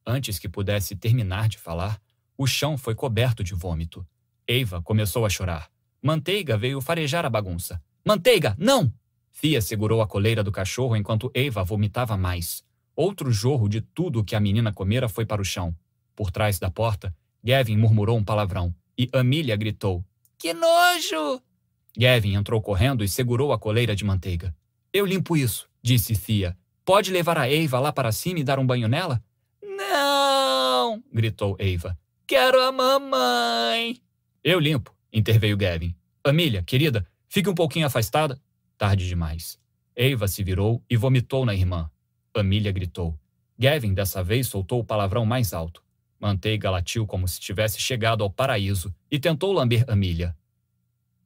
Antes 0.05 0.37
que 0.37 0.49
pudesse 0.49 0.95
terminar 0.95 1.47
de 1.47 1.57
falar, 1.57 1.99
o 2.37 2.45
chão 2.45 2.77
foi 2.77 2.93
coberto 2.93 3.43
de 3.43 3.55
vômito. 3.55 4.05
Eva 4.47 4.81
começou 4.81 5.25
a 5.25 5.29
chorar. 5.29 5.71
Manteiga 6.01 6.57
veio 6.57 6.81
farejar 6.81 7.25
a 7.25 7.29
bagunça. 7.29 7.81
Manteiga, 8.05 8.55
não! 8.57 8.91
Fia 9.31 9.61
segurou 9.61 10.01
a 10.01 10.07
coleira 10.07 10.43
do 10.43 10.51
cachorro 10.51 10.95
enquanto 10.95 11.31
Eva 11.33 11.63
vomitava 11.63 12.17
mais. 12.17 12.63
Outro 12.95 13.31
jorro 13.31 13.69
de 13.69 13.81
tudo 13.81 14.19
o 14.19 14.23
que 14.23 14.35
a 14.35 14.39
menina 14.39 14.73
comera 14.73 15.07
foi 15.07 15.25
para 15.25 15.41
o 15.41 15.45
chão. 15.45 15.75
Por 16.15 16.29
trás 16.29 16.59
da 16.59 16.69
porta, 16.69 17.15
Gavin 17.43 17.77
murmurou 17.77 18.17
um 18.17 18.23
palavrão 18.23 18.73
e 18.97 19.09
Amília 19.13 19.55
gritou: 19.55 20.05
Que 20.37 20.53
nojo! 20.53 21.41
Gavin 21.97 22.35
entrou 22.35 22.61
correndo 22.61 23.03
e 23.03 23.07
segurou 23.07 23.51
a 23.51 23.59
coleira 23.59 23.95
de 23.95 24.05
manteiga. 24.05 24.55
Eu 24.93 25.05
limpo 25.05 25.35
isso, 25.37 25.67
disse 25.81 26.15
Thea. 26.15 26.57
Pode 26.83 27.11
levar 27.11 27.37
a 27.37 27.49
Eva 27.49 27.79
lá 27.79 27.91
para 27.91 28.11
cima 28.11 28.39
e 28.39 28.43
dar 28.43 28.59
um 28.59 28.65
banho 28.65 28.87
nela? 28.87 29.23
Não! 29.63 31.01
gritou 31.11 31.55
Eva. 31.59 31.97
Quero 32.27 32.61
a 32.61 32.71
mamãe! 32.71 34.01
Eu 34.43 34.59
limpo, 34.59 34.93
interveio 35.11 35.57
Gavin. 35.57 35.95
Amília, 36.23 36.63
querida, 36.63 37.07
fique 37.31 37.49
um 37.49 37.55
pouquinho 37.55 37.87
afastada. 37.87 38.39
Tarde 38.77 39.07
demais. 39.07 39.57
Eva 39.95 40.27
se 40.27 40.43
virou 40.43 40.83
e 40.89 40.97
vomitou 40.97 41.45
na 41.45 41.55
irmã. 41.55 41.89
Amília 42.35 42.71
gritou. 42.71 43.17
Gavin 43.57 43.93
dessa 43.93 44.21
vez 44.21 44.47
soltou 44.47 44.81
o 44.81 44.83
palavrão 44.83 45.25
mais 45.25 45.53
alto. 45.53 45.81
Manteiga 46.19 46.69
latiu 46.69 47.07
como 47.07 47.27
se 47.27 47.39
tivesse 47.39 47.79
chegado 47.79 48.21
ao 48.23 48.29
paraíso 48.29 48.93
e 49.09 49.17
tentou 49.17 49.53
lamber 49.53 49.85
Amília. 49.87 50.35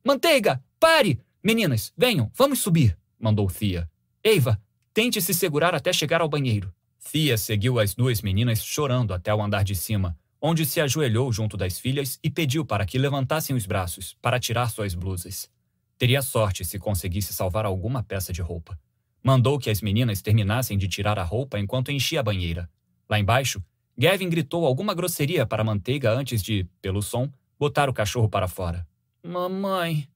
Manteiga, 0.06 0.64
pare! 0.80 1.20
Meninas, 1.44 1.92
venham, 1.98 2.32
vamos 2.34 2.60
subir, 2.60 2.98
mandou 3.20 3.48
Thea. 3.48 3.90
Eva, 4.24 4.62
tente 4.94 5.22
se 5.22 5.34
segurar 5.34 5.74
até 5.74 5.92
chegar 5.92 6.22
ao 6.22 6.30
banheiro. 6.30 6.74
Thea 7.12 7.38
seguiu 7.38 7.80
as 7.80 7.94
duas 7.94 8.22
meninas 8.22 8.64
chorando 8.64 9.14
até 9.14 9.34
o 9.34 9.42
andar 9.42 9.64
de 9.64 9.76
cima, 9.76 10.18
onde 10.42 10.66
se 10.66 10.80
ajoelhou 10.80 11.32
junto 11.32 11.58
das 11.58 11.80
filhas 11.80 12.20
e 12.24 12.30
pediu 12.30 12.66
para 12.66 12.86
que 12.86 12.98
levantassem 12.98 13.56
os 13.56 13.66
braços 13.66 14.16
para 14.22 14.40
tirar 14.40 14.70
suas 14.70 14.94
blusas. 14.94 15.50
Teria 15.98 16.22
sorte 16.22 16.66
se 16.66 16.78
conseguisse 16.78 17.34
salvar 17.34 17.66
alguma 17.66 18.04
peça 18.04 18.34
de 18.34 18.42
roupa. 18.42 18.78
Mandou 19.24 19.58
que 19.58 19.70
as 19.70 19.82
meninas 19.82 20.22
terminassem 20.22 20.78
de 20.78 20.88
tirar 20.88 21.18
a 21.18 21.24
roupa 21.24 21.60
enquanto 21.60 21.92
enchia 21.92 22.20
a 22.20 22.24
banheira. 22.24 22.70
Lá 23.10 23.18
embaixo, 23.18 23.64
Gavin 23.98 24.30
gritou 24.30 24.66
alguma 24.66 24.94
grosseria 24.94 25.46
para 25.46 25.62
a 25.62 25.66
manteiga 25.66 26.12
antes 26.12 26.44
de, 26.44 26.68
pelo 26.82 27.02
som, 27.02 27.32
botar 27.58 27.90
o 27.90 27.94
cachorro 27.94 28.28
para 28.28 28.48
fora. 28.48 28.86
Mamãe, 29.24 30.08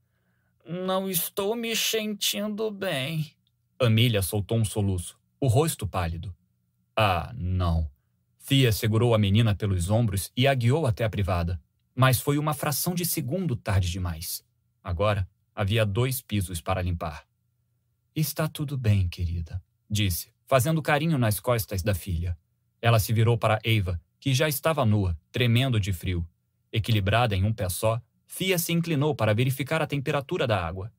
não 0.68 1.10
estou 1.10 1.56
me 1.56 1.76
sentindo 1.76 2.70
bem. 2.70 3.32
Amília 3.80 4.22
soltou 4.22 4.58
um 4.58 4.66
soluço, 4.66 5.18
o 5.40 5.48
rosto 5.48 5.88
pálido. 5.88 6.36
Ah, 6.96 7.32
não. 7.36 7.90
Thea 8.46 8.72
segurou 8.72 9.16
a 9.16 9.18
menina 9.18 9.56
pelos 9.56 9.90
ombros 9.90 10.32
e 10.36 10.46
a 10.46 10.54
guiou 10.54 10.86
até 10.86 11.06
a 11.06 11.10
privada. 11.10 11.60
Mas 11.96 12.20
foi 12.20 12.38
uma 12.38 12.54
fração 12.54 12.94
de 12.94 13.06
segundo 13.06 13.56
tarde 13.56 13.90
demais. 13.90 14.44
Agora, 14.84 15.28
havia 15.60 15.86
dois 15.86 16.22
pisos 16.22 16.62
para 16.62 16.82
limpar. 16.82 17.28
Está 18.16 18.48
tudo 18.48 18.78
bem, 18.78 19.10
querida, 19.10 19.62
disse, 19.90 20.32
fazendo 20.48 20.82
carinho 20.82 21.18
nas 21.18 21.42
costas 21.42 21.84
da 21.84 21.94
filha. 21.94 22.38
Ela 22.82 22.98
se 22.98 23.12
virou 23.12 23.38
para 23.38 23.60
Eva, 23.62 24.00
que 24.22 24.34
já 24.34 24.48
estava 24.48 24.86
nua, 24.86 25.20
tremendo 25.34 25.78
de 25.78 25.92
frio. 25.92 26.26
Equilibrada 26.72 27.36
em 27.36 27.44
um 27.44 27.52
pé 27.52 27.68
só, 27.68 28.02
Fia 28.26 28.58
se 28.58 28.72
inclinou 28.72 29.14
para 29.14 29.34
verificar 29.34 29.82
a 29.82 29.88
temperatura 29.88 30.48
da 30.48 30.66
água. 30.66 30.94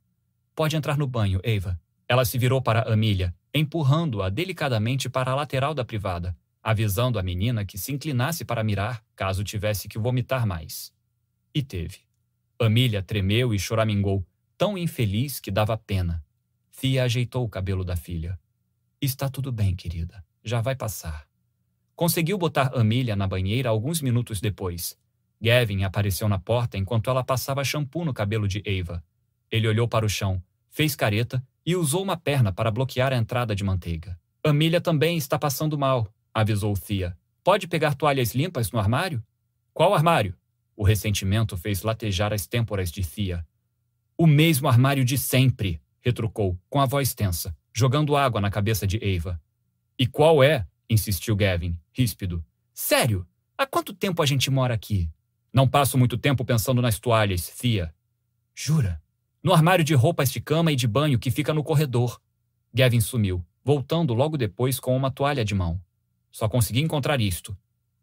Pode 0.55 0.77
entrar 0.77 0.99
no 0.99 1.07
banho, 1.07 1.41
Eva. 1.43 1.81
Ela 2.07 2.27
se 2.27 2.37
virou 2.37 2.61
para 2.61 2.83
Amília, 2.83 3.35
empurrando-a 3.55 4.29
delicadamente 4.29 5.09
para 5.09 5.31
a 5.31 5.35
lateral 5.35 5.73
da 5.73 5.87
privada, 5.87 6.37
avisando 6.63 7.19
a 7.19 7.23
menina 7.23 7.65
que 7.65 7.79
se 7.79 7.93
inclinasse 7.93 8.45
para 8.45 8.63
mirar 8.63 9.03
caso 9.17 9.43
tivesse 9.43 9.89
que 9.89 9.99
vomitar 9.99 10.47
mais. 10.47 10.93
E 11.55 11.63
teve. 11.63 12.01
Amília 12.59 13.03
tremeu 13.03 13.55
e 13.55 13.59
choramingou, 13.59 14.23
tão 14.61 14.77
infeliz 14.77 15.41
que 15.41 15.51
dava 15.51 15.75
pena. 15.75 16.23
Fia 16.69 17.05
ajeitou 17.05 17.43
o 17.43 17.49
cabelo 17.49 17.83
da 17.83 17.97
filha. 17.97 18.39
Está 19.01 19.27
tudo 19.27 19.51
bem, 19.51 19.75
querida. 19.75 20.23
Já 20.45 20.61
vai 20.61 20.77
passar. 20.77 21.27
Conseguiu 21.97 22.37
botar 22.37 22.77
Amília 22.79 23.17
na 23.17 23.27
banheira 23.27 23.71
alguns 23.71 24.03
minutos 24.03 24.39
depois. 24.39 24.99
Gavin 25.41 25.85
apareceu 25.85 26.29
na 26.29 26.39
porta 26.39 26.77
enquanto 26.77 27.09
ela 27.09 27.25
passava 27.25 27.65
shampoo 27.65 28.05
no 28.05 28.13
cabelo 28.13 28.47
de 28.47 28.63
Eva. 28.67 29.03
Ele 29.51 29.67
olhou 29.67 29.89
para 29.89 30.05
o 30.05 30.11
chão, 30.11 30.43
fez 30.69 30.95
careta 30.95 31.43
e 31.65 31.75
usou 31.75 32.03
uma 32.03 32.19
perna 32.19 32.53
para 32.53 32.71
bloquear 32.71 33.15
a 33.15 33.17
entrada 33.17 33.57
de 33.57 33.65
manteiga. 33.65 34.21
Amília 34.45 34.79
também 34.79 35.17
está 35.17 35.39
passando 35.39 35.79
mal, 35.79 36.07
avisou 36.35 36.75
Thea. 36.75 37.17
Pode 37.43 37.67
pegar 37.67 37.95
toalhas 37.95 38.35
limpas 38.35 38.71
no 38.71 38.79
armário? 38.79 39.25
Qual 39.73 39.95
armário? 39.95 40.37
O 40.77 40.85
ressentimento 40.85 41.57
fez 41.57 41.83
latejar 41.83 42.35
as 42.35 42.47
têmporas 42.47 42.93
de 42.93 43.01
Thea. 43.01 43.43
O 44.21 44.27
mesmo 44.27 44.69
armário 44.69 45.03
de 45.03 45.17
sempre, 45.17 45.81
retrucou, 46.03 46.61
com 46.69 46.79
a 46.79 46.85
voz 46.85 47.15
tensa, 47.15 47.57
jogando 47.73 48.15
água 48.15 48.39
na 48.39 48.51
cabeça 48.51 48.87
de 48.87 49.03
Eva. 49.03 49.41
E 49.99 50.07
qual 50.07 50.45
é? 50.45 50.67
insistiu 50.91 51.35
Gavin, 51.35 51.75
ríspido. 51.91 52.45
Sério? 52.75 53.27
Há 53.57 53.67
quanto 53.67 53.95
tempo 53.95 54.23
a 54.23 54.27
gente 54.27 54.51
mora 54.51 54.75
aqui? 54.75 55.09
Não 55.51 55.67
passo 55.67 55.97
muito 55.97 56.19
tempo 56.19 56.45
pensando 56.45 56.83
nas 56.83 56.99
toalhas, 56.99 57.49
Thea. 57.49 57.95
Jura? 58.55 59.03
No 59.43 59.55
armário 59.55 59.83
de 59.83 59.95
roupas 59.95 60.31
de 60.31 60.39
cama 60.39 60.71
e 60.71 60.77
de 60.77 60.87
banho 60.87 61.19
que 61.19 61.31
fica 61.31 61.55
no 61.55 61.65
corredor. 61.65 62.21
Gavin 62.75 63.01
sumiu, 63.01 63.43
voltando 63.65 64.13
logo 64.13 64.37
depois 64.37 64.79
com 64.79 64.95
uma 64.95 65.11
toalha 65.11 65.47
de 65.47 65.55
mão. 65.55 65.81
Só 66.31 66.47
consegui 66.47 66.83
encontrar 66.83 67.23
isto. 67.23 67.57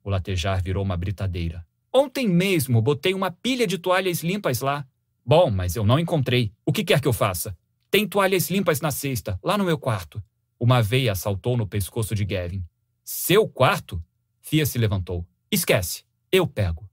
O 0.03 0.09
latejar 0.09 0.63
virou 0.63 0.83
uma 0.83 0.97
britadeira. 0.97 1.63
Ontem 1.93 2.27
mesmo 2.27 2.81
botei 2.81 3.13
uma 3.13 3.29
pilha 3.29 3.67
de 3.67 3.77
toalhas 3.77 4.23
limpas 4.23 4.61
lá. 4.61 4.83
Bom, 5.29 5.51
mas 5.51 5.75
eu 5.75 5.85
não 5.85 5.99
encontrei. 5.99 6.53
O 6.65 6.71
que 6.71 6.85
quer 6.85 7.01
que 7.01 7.07
eu 7.07 7.11
faça? 7.11 7.53
Tem 7.91 8.07
toalhas 8.07 8.49
limpas 8.49 8.79
na 8.79 8.91
cesta, 8.91 9.37
lá 9.43 9.57
no 9.57 9.65
meu 9.65 9.77
quarto. 9.77 10.23
Uma 10.57 10.81
veia 10.81 11.13
saltou 11.15 11.57
no 11.57 11.67
pescoço 11.67 12.15
de 12.15 12.23
Gavin. 12.23 12.63
Seu 13.03 13.45
quarto? 13.45 14.01
Fia 14.39 14.65
se 14.65 14.77
levantou. 14.77 15.27
Esquece, 15.51 16.05
eu 16.31 16.47
pego. 16.47 16.89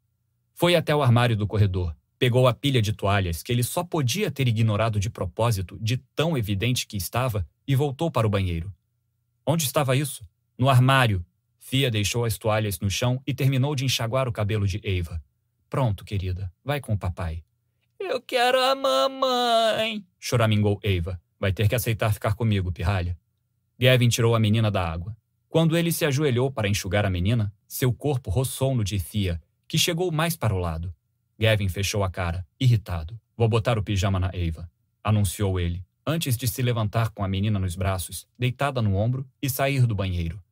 Foi 0.52 0.74
até 0.74 0.92
o 0.92 1.00
armário 1.00 1.36
do 1.36 1.46
corredor. 1.46 1.94
Pegou 2.18 2.48
a 2.48 2.52
pilha 2.52 2.82
de 2.82 2.92
toalhas 2.92 3.40
que 3.40 3.52
ele 3.52 3.62
só 3.62 3.84
podia 3.84 4.32
ter 4.32 4.48
ignorado 4.48 4.98
de 4.98 5.08
propósito, 5.08 5.78
de 5.80 5.98
tão 6.16 6.36
evidente 6.36 6.88
que 6.88 6.96
estava, 6.96 7.46
e 7.64 7.76
voltou 7.76 8.10
para 8.10 8.26
o 8.26 8.30
banheiro. 8.30 8.74
Onde 9.46 9.64
estava 9.64 9.94
isso? 9.94 10.26
No 10.58 10.68
armário. 10.68 11.24
Fia 11.60 11.88
deixou 11.88 12.24
as 12.24 12.36
toalhas 12.36 12.80
no 12.80 12.90
chão 12.90 13.22
e 13.24 13.32
terminou 13.32 13.76
de 13.76 13.84
enxaguar 13.84 14.26
o 14.26 14.32
cabelo 14.32 14.66
de 14.66 14.80
Eva. 14.82 15.22
Pronto, 15.70 16.04
querida. 16.04 16.52
Vai 16.64 16.80
com 16.80 16.94
o 16.94 16.98
papai. 16.98 17.43
Eu 18.07 18.20
quero 18.20 18.60
a 18.62 18.74
mamãe, 18.74 20.05
choramingou 20.20 20.78
Eva. 20.83 21.18
Vai 21.41 21.52
ter 21.52 21.68
que 21.68 21.74
aceitar 21.74 22.12
ficar 22.12 22.34
comigo, 22.34 22.70
pirralha. 22.70 23.18
Gavin 23.78 24.08
tirou 24.08 24.34
a 24.34 24.39
menina 24.39 24.70
da 24.70 24.86
água. 24.86 25.16
Quando 25.49 25.76
ele 25.76 25.91
se 25.91 26.05
ajoelhou 26.05 26.50
para 26.52 26.68
enxugar 26.68 27.07
a 27.07 27.10
menina, 27.10 27.52
seu 27.66 27.92
corpo 27.92 28.31
roçou 28.31 28.74
no 28.74 28.84
de 28.84 29.00
Thea, 29.00 29.41
que 29.66 29.78
chegou 29.78 30.12
mais 30.12 30.36
para 30.36 30.55
o 30.55 30.58
lado. 30.58 30.94
Gavin 31.39 31.68
fechou 31.68 32.05
a 32.05 32.10
cara, 32.10 32.47
irritado. 32.60 33.18
Vou 33.36 33.49
botar 33.49 33.78
o 33.78 33.83
pijama 33.83 34.20
na 34.20 34.31
Eva, 34.34 34.70
anunciou 35.02 35.58
ele, 35.58 35.83
antes 36.07 36.36
de 36.36 36.47
se 36.47 36.60
levantar 36.60 37.10
com 37.10 37.24
a 37.24 37.28
menina 37.28 37.58
nos 37.58 37.74
braços, 37.74 38.28
deitada 38.39 38.83
no 38.83 38.97
ombro, 38.97 39.26
e 39.41 39.49
sair 39.49 39.86
do 39.86 39.94
banheiro. 39.94 40.42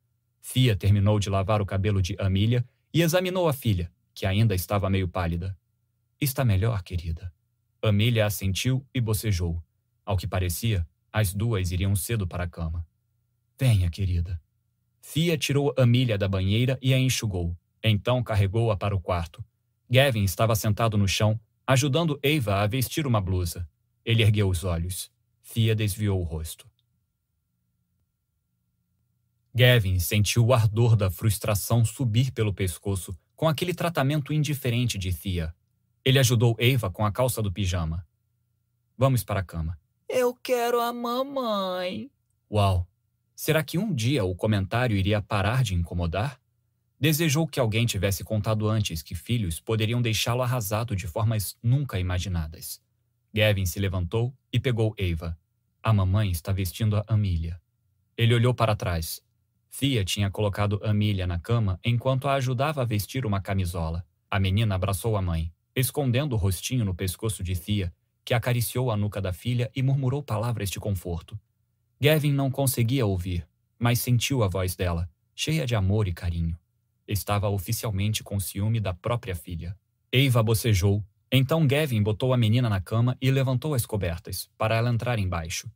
Thea 0.41 0.75
terminou 0.75 1.19
de 1.19 1.29
lavar 1.29 1.61
o 1.61 1.65
cabelo 1.65 2.01
de 2.01 2.15
Amelia 2.19 2.65
e 2.91 3.03
examinou 3.03 3.47
a 3.47 3.53
filha, 3.53 3.91
que 4.13 4.25
ainda 4.25 4.55
estava 4.55 4.89
meio 4.89 5.07
pálida. 5.07 5.55
Está 6.19 6.43
melhor, 6.43 6.81
querida. 6.83 7.31
Amelia 7.83 8.25
assentiu 8.25 8.87
e 8.93 9.01
bocejou. 9.01 9.61
Ao 10.05 10.15
que 10.15 10.25
parecia, 10.25 10.87
as 11.11 11.33
duas 11.33 11.69
iriam 11.71 11.95
cedo 11.97 12.25
para 12.25 12.45
a 12.45 12.47
cama. 12.47 12.87
Venha, 13.59 13.89
querida. 13.89 14.41
Thea 15.01 15.37
tirou 15.37 15.73
Amelia 15.77 16.17
da 16.17 16.27
banheira 16.29 16.79
e 16.81 16.93
a 16.93 16.97
enxugou. 16.97 17.57
Então 17.83 18.23
carregou-a 18.23 18.77
para 18.77 18.95
o 18.95 19.01
quarto. 19.01 19.43
Gavin 19.89 20.23
estava 20.23 20.55
sentado 20.55 20.97
no 20.97 21.09
chão, 21.09 21.37
ajudando 21.67 22.17
Eva 22.23 22.61
a 22.61 22.67
vestir 22.67 23.05
uma 23.05 23.19
blusa. 23.19 23.69
Ele 24.05 24.23
ergueu 24.23 24.47
os 24.47 24.63
olhos. 24.63 25.11
Thea 25.53 25.75
desviou 25.75 26.21
o 26.21 26.23
rosto. 26.23 26.65
Gavin 29.53 29.99
sentiu 29.99 30.45
o 30.45 30.53
ardor 30.53 30.95
da 30.95 31.11
frustração 31.11 31.83
subir 31.83 32.31
pelo 32.31 32.53
pescoço 32.53 33.13
com 33.35 33.47
aquele 33.47 33.73
tratamento 33.73 34.31
indiferente 34.31 34.97
de 34.97 35.13
Thea. 35.13 35.53
Ele 36.05 36.19
ajudou 36.19 36.55
Eva 36.59 36.89
com 36.89 37.05
a 37.05 37.11
calça 37.11 37.41
do 37.41 37.51
pijama. 37.51 38.05
Vamos 38.97 39.23
para 39.23 39.39
a 39.39 39.43
cama. 39.43 39.79
Eu 40.09 40.35
quero 40.35 40.79
a 40.81 40.91
mamãe. 40.91 42.11
Uau! 42.51 42.87
Será 43.35 43.63
que 43.63 43.77
um 43.77 43.93
dia 43.93 44.23
o 44.23 44.35
comentário 44.35 44.95
iria 44.95 45.21
parar 45.21 45.63
de 45.63 45.73
incomodar? 45.73 46.39
Desejou 46.99 47.47
que 47.47 47.59
alguém 47.59 47.85
tivesse 47.85 48.23
contado 48.23 48.69
antes 48.69 49.01
que 49.01 49.15
filhos 49.15 49.59
poderiam 49.59 50.01
deixá-lo 50.01 50.41
arrasado 50.41 50.95
de 50.95 51.07
formas 51.07 51.57
nunca 51.61 51.99
imaginadas. 51.99 52.81
Gavin 53.33 53.65
se 53.65 53.79
levantou 53.79 54.33
e 54.51 54.59
pegou 54.59 54.93
Eva. 54.97 55.37
A 55.81 55.91
mamãe 55.91 56.31
está 56.31 56.51
vestindo 56.51 56.95
a 56.95 57.03
Amelia. 57.07 57.59
Ele 58.15 58.35
olhou 58.35 58.53
para 58.53 58.75
trás. 58.75 59.21
Thea 59.77 60.05
tinha 60.05 60.29
colocado 60.29 60.79
Amelia 60.83 61.25
na 61.25 61.39
cama 61.39 61.79
enquanto 61.83 62.27
a 62.27 62.35
ajudava 62.35 62.83
a 62.83 62.85
vestir 62.85 63.25
uma 63.25 63.41
camisola. 63.41 64.05
A 64.29 64.39
menina 64.39 64.75
abraçou 64.75 65.17
a 65.17 65.21
mãe, 65.21 65.51
escondendo 65.75 66.33
o 66.33 66.37
rostinho 66.37 66.85
no 66.85 66.93
pescoço 66.93 67.43
de 67.43 67.55
Thea, 67.55 67.93
que 68.25 68.33
acariciou 68.33 68.91
a 68.91 68.97
nuca 68.97 69.21
da 69.21 69.33
filha 69.33 69.69
e 69.75 69.81
murmurou 69.81 70.23
palavras 70.23 70.69
de 70.69 70.79
conforto. 70.79 71.39
Gavin 71.99 72.31
não 72.31 72.51
conseguia 72.51 73.05
ouvir, 73.05 73.47
mas 73.79 73.99
sentiu 73.99 74.43
a 74.43 74.47
voz 74.47 74.75
dela, 74.75 75.09
cheia 75.35 75.65
de 75.65 75.75
amor 75.75 76.07
e 76.07 76.13
carinho. 76.13 76.57
Estava 77.07 77.49
oficialmente 77.49 78.23
com 78.23 78.39
ciúme 78.39 78.79
da 78.79 78.93
própria 78.93 79.35
filha. 79.35 79.77
Eva 80.11 80.41
bocejou. 80.41 81.03
Então 81.31 81.65
Gavin 81.65 82.01
botou 82.01 82.33
a 82.33 82.37
menina 82.37 82.69
na 82.69 82.79
cama 82.79 83.17
e 83.19 83.31
levantou 83.31 83.73
as 83.73 83.85
cobertas, 83.85 84.49
para 84.57 84.75
ela 84.75 84.89
entrar 84.89 85.17
embaixo. 85.17 85.69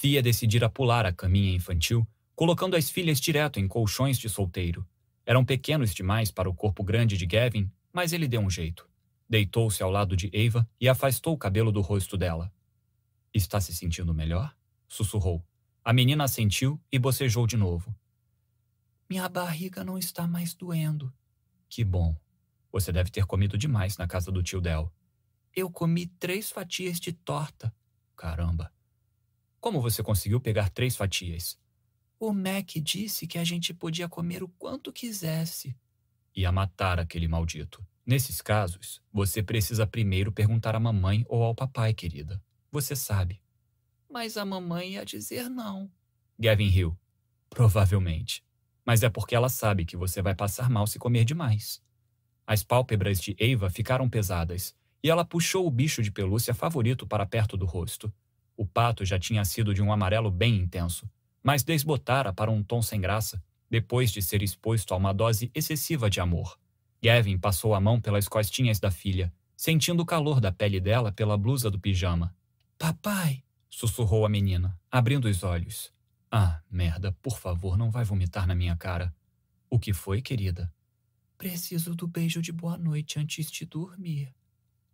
Thea 0.00 0.22
decidira 0.22 0.68
pular 0.68 1.06
a 1.06 1.12
caminha 1.12 1.54
infantil, 1.54 2.06
colocando 2.36 2.76
as 2.76 2.90
filhas 2.90 3.20
direto 3.20 3.58
em 3.58 3.66
colchões 3.66 4.18
de 4.18 4.28
solteiro. 4.28 4.86
Eram 5.24 5.44
pequenos 5.44 5.94
demais 5.94 6.30
para 6.30 6.48
o 6.48 6.54
corpo 6.54 6.82
grande 6.82 7.16
de 7.16 7.26
Gavin, 7.26 7.70
mas 7.92 8.12
ele 8.12 8.28
deu 8.28 8.40
um 8.40 8.50
jeito. 8.50 8.89
Deitou-se 9.30 9.80
ao 9.80 9.92
lado 9.92 10.16
de 10.16 10.28
Eva 10.32 10.68
e 10.80 10.88
afastou 10.88 11.32
o 11.32 11.38
cabelo 11.38 11.70
do 11.70 11.80
rosto 11.80 12.18
dela. 12.18 12.52
Está 13.32 13.60
se 13.60 13.72
sentindo 13.72 14.12
melhor? 14.12 14.52
sussurrou. 14.88 15.46
A 15.84 15.92
menina 15.92 16.24
assentiu 16.24 16.82
e 16.90 16.98
bocejou 16.98 17.46
de 17.46 17.56
novo. 17.56 17.94
Minha 19.08 19.28
barriga 19.28 19.84
não 19.84 19.96
está 19.96 20.26
mais 20.26 20.52
doendo. 20.52 21.14
Que 21.68 21.84
bom. 21.84 22.16
Você 22.72 22.90
deve 22.90 23.08
ter 23.08 23.24
comido 23.24 23.56
demais 23.56 23.96
na 23.96 24.08
casa 24.08 24.32
do 24.32 24.42
tio 24.42 24.60
Del. 24.60 24.92
Eu 25.54 25.70
comi 25.70 26.06
três 26.06 26.50
fatias 26.50 26.98
de 26.98 27.12
torta. 27.12 27.72
Caramba. 28.16 28.72
Como 29.60 29.80
você 29.80 30.02
conseguiu 30.02 30.40
pegar 30.40 30.70
três 30.70 30.96
fatias? 30.96 31.56
O 32.18 32.32
Mac 32.32 32.68
disse 32.82 33.28
que 33.28 33.38
a 33.38 33.44
gente 33.44 33.72
podia 33.72 34.08
comer 34.08 34.42
o 34.42 34.48
quanto 34.48 34.92
quisesse. 34.92 35.76
Ia 36.34 36.50
matar 36.50 36.98
aquele 36.98 37.28
maldito. 37.28 37.84
Nesses 38.10 38.42
casos, 38.42 39.00
você 39.12 39.42
precisa 39.42 39.86
primeiro 39.86 40.32
perguntar 40.32 40.74
à 40.74 40.80
mamãe 40.80 41.24
ou 41.28 41.42
ao 41.44 41.54
papai, 41.54 41.94
querida. 41.94 42.42
Você 42.72 42.96
sabe. 42.96 43.40
Mas 44.10 44.36
a 44.36 44.44
mamãe 44.44 44.94
ia 44.94 45.04
dizer 45.04 45.48
não. 45.48 45.90
Gavin 46.38 46.68
riu. 46.68 46.98
Provavelmente 47.48 48.42
mas 48.90 49.04
é 49.04 49.08
porque 49.08 49.36
ela 49.36 49.48
sabe 49.48 49.84
que 49.84 49.96
você 49.96 50.20
vai 50.20 50.34
passar 50.34 50.68
mal 50.68 50.86
se 50.86 50.98
comer 50.98 51.24
demais. 51.24 51.80
As 52.44 52.64
pálpebras 52.64 53.20
de 53.20 53.36
Eva 53.38 53.70
ficaram 53.70 54.08
pesadas 54.08 54.74
e 55.00 55.08
ela 55.08 55.24
puxou 55.24 55.64
o 55.64 55.70
bicho 55.70 56.02
de 56.02 56.10
pelúcia 56.10 56.52
favorito 56.52 57.06
para 57.06 57.24
perto 57.24 57.56
do 57.56 57.64
rosto. 57.64 58.12
O 58.56 58.66
pato 58.66 59.04
já 59.04 59.16
tinha 59.16 59.44
sido 59.44 59.72
de 59.72 59.80
um 59.80 59.92
amarelo 59.92 60.28
bem 60.28 60.56
intenso, 60.56 61.08
mas 61.40 61.62
desbotara 61.62 62.32
para 62.32 62.50
um 62.50 62.62
tom 62.62 62.82
sem 62.82 63.00
graça 63.00 63.40
depois 63.70 64.10
de 64.10 64.20
ser 64.20 64.42
exposto 64.42 64.92
a 64.92 64.96
uma 64.96 65.14
dose 65.14 65.50
excessiva 65.54 66.10
de 66.10 66.20
amor. 66.20 66.58
Gavin 67.02 67.38
passou 67.38 67.74
a 67.74 67.80
mão 67.80 68.00
pelas 68.00 68.28
costinhas 68.28 68.78
da 68.78 68.90
filha, 68.90 69.32
sentindo 69.56 70.02
o 70.02 70.06
calor 70.06 70.40
da 70.40 70.52
pele 70.52 70.80
dela 70.80 71.10
pela 71.10 71.36
blusa 71.36 71.70
do 71.70 71.78
pijama. 71.78 72.34
Papai! 72.78 73.42
sussurrou 73.68 74.26
a 74.26 74.28
menina, 74.28 74.78
abrindo 74.90 75.26
os 75.26 75.42
olhos. 75.42 75.92
Ah, 76.30 76.60
merda, 76.70 77.12
por 77.22 77.38
favor, 77.38 77.78
não 77.78 77.90
vai 77.90 78.04
vomitar 78.04 78.46
na 78.46 78.54
minha 78.54 78.76
cara. 78.76 79.14
O 79.70 79.78
que 79.78 79.92
foi, 79.92 80.20
querida? 80.20 80.72
Preciso 81.38 81.94
do 81.94 82.06
beijo 82.06 82.42
de 82.42 82.52
boa 82.52 82.76
noite 82.76 83.18
antes 83.18 83.50
de 83.50 83.64
dormir. 83.64 84.34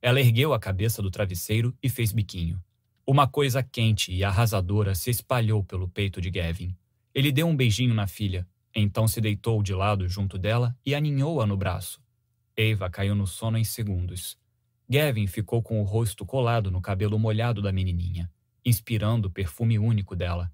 Ela 0.01 0.21
ergueu 0.21 0.55
a 0.55 0.61
cabeça 0.61 1.03
do 1.03 1.11
travesseiro 1.11 1.77
e 1.83 1.89
fez 1.89 2.13
biquinho. 2.13 2.63
Uma 3.07 3.27
coisa 3.27 3.63
quente 3.63 4.13
e 4.13 4.23
arrasadora 4.23 4.95
se 4.95 5.11
espalhou 5.11 5.65
pelo 5.65 5.89
peito 5.89 6.21
de 6.21 6.31
Gavin. 6.31 6.77
Ele 7.15 7.33
deu 7.33 7.47
um 7.47 7.57
beijinho 7.57 7.95
na 7.95 8.07
filha, 8.07 8.47
então 8.79 9.09
se 9.09 9.21
deitou 9.21 9.63
de 9.63 9.73
lado 9.73 10.07
junto 10.09 10.37
dela 10.37 10.77
e 10.85 10.95
aninhou-a 10.95 11.47
no 11.47 11.57
braço. 11.57 12.01
Eva 12.55 12.91
caiu 12.91 13.15
no 13.15 13.27
sono 13.27 13.57
em 13.57 13.65
segundos. 13.65 14.39
Gavin 14.89 15.27
ficou 15.27 15.63
com 15.63 15.81
o 15.81 15.85
rosto 15.85 16.25
colado 16.27 16.71
no 16.71 16.81
cabelo 16.81 17.19
molhado 17.19 17.63
da 17.63 17.73
menininha, 17.73 18.31
inspirando 18.65 19.29
o 19.29 19.31
perfume 19.31 19.79
único 19.79 20.15
dela. 20.15 20.53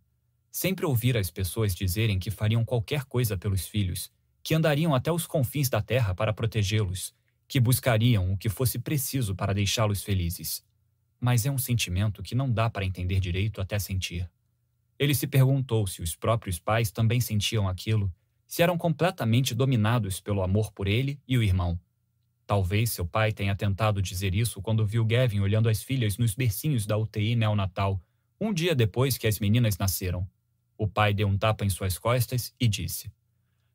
Sempre 0.51 0.87
ouvira 0.87 1.19
as 1.19 1.31
pessoas 1.31 1.75
dizerem 1.75 2.19
que 2.19 2.31
fariam 2.31 2.65
qualquer 2.65 3.05
coisa 3.05 3.37
pelos 3.37 3.67
filhos, 3.67 4.11
que 4.43 4.55
andariam 4.55 4.95
até 4.95 5.11
os 5.11 5.27
confins 5.27 5.69
da 5.69 5.83
terra 5.83 6.15
para 6.15 6.33
protegê-los, 6.33 7.15
que 7.49 7.59
buscariam 7.61 8.33
o 8.33 8.37
que 8.37 8.49
fosse 8.49 8.79
preciso 8.79 9.35
para 9.35 9.53
deixá-los 9.53 10.03
felizes. 10.03 10.65
Mas 11.21 11.45
é 11.45 11.51
um 11.51 11.59
sentimento 11.59 12.23
que 12.23 12.35
não 12.35 12.51
dá 12.51 12.71
para 12.71 12.85
entender 12.85 13.21
direito 13.21 13.61
até 13.61 13.79
sentir. 13.79 14.31
Ele 15.03 15.17
se 15.17 15.27
perguntou 15.27 15.85
se 15.85 16.01
os 16.01 16.15
próprios 16.15 16.61
pais 16.61 16.93
também 16.93 17.21
sentiam 17.21 17.67
aquilo, 17.67 18.09
se 18.47 18.63
eram 18.63 18.79
completamente 18.79 19.53
dominados 19.53 20.21
pelo 20.21 20.45
amor 20.45 20.71
por 20.71 20.87
ele 20.87 21.21
e 21.27 21.37
o 21.37 21.43
irmão. 21.43 21.77
Talvez 22.47 22.93
seu 22.93 23.05
pai 23.05 23.33
tenha 23.33 23.57
tentado 23.57 24.01
dizer 24.01 24.33
isso 24.33 24.63
quando 24.63 24.87
viu 24.87 25.05
Gavin 25.05 25.41
olhando 25.41 25.69
as 25.69 25.83
filhas 25.83 26.19
nos 26.19 26.37
bercinhos 26.37 26.87
da 26.87 26.97
UTI 26.97 27.35
neonatal, 27.35 28.01
um 28.41 28.55
dia 28.55 28.77
depois 28.77 29.19
que 29.19 29.27
as 29.27 29.41
meninas 29.41 29.77
nasceram. 29.77 30.25
O 30.79 30.87
pai 30.87 31.13
deu 31.13 31.27
um 31.27 31.37
tapa 31.37 31.65
em 31.65 31.69
suas 31.69 31.99
costas 31.99 32.55
e 32.61 32.69
disse: 32.69 33.13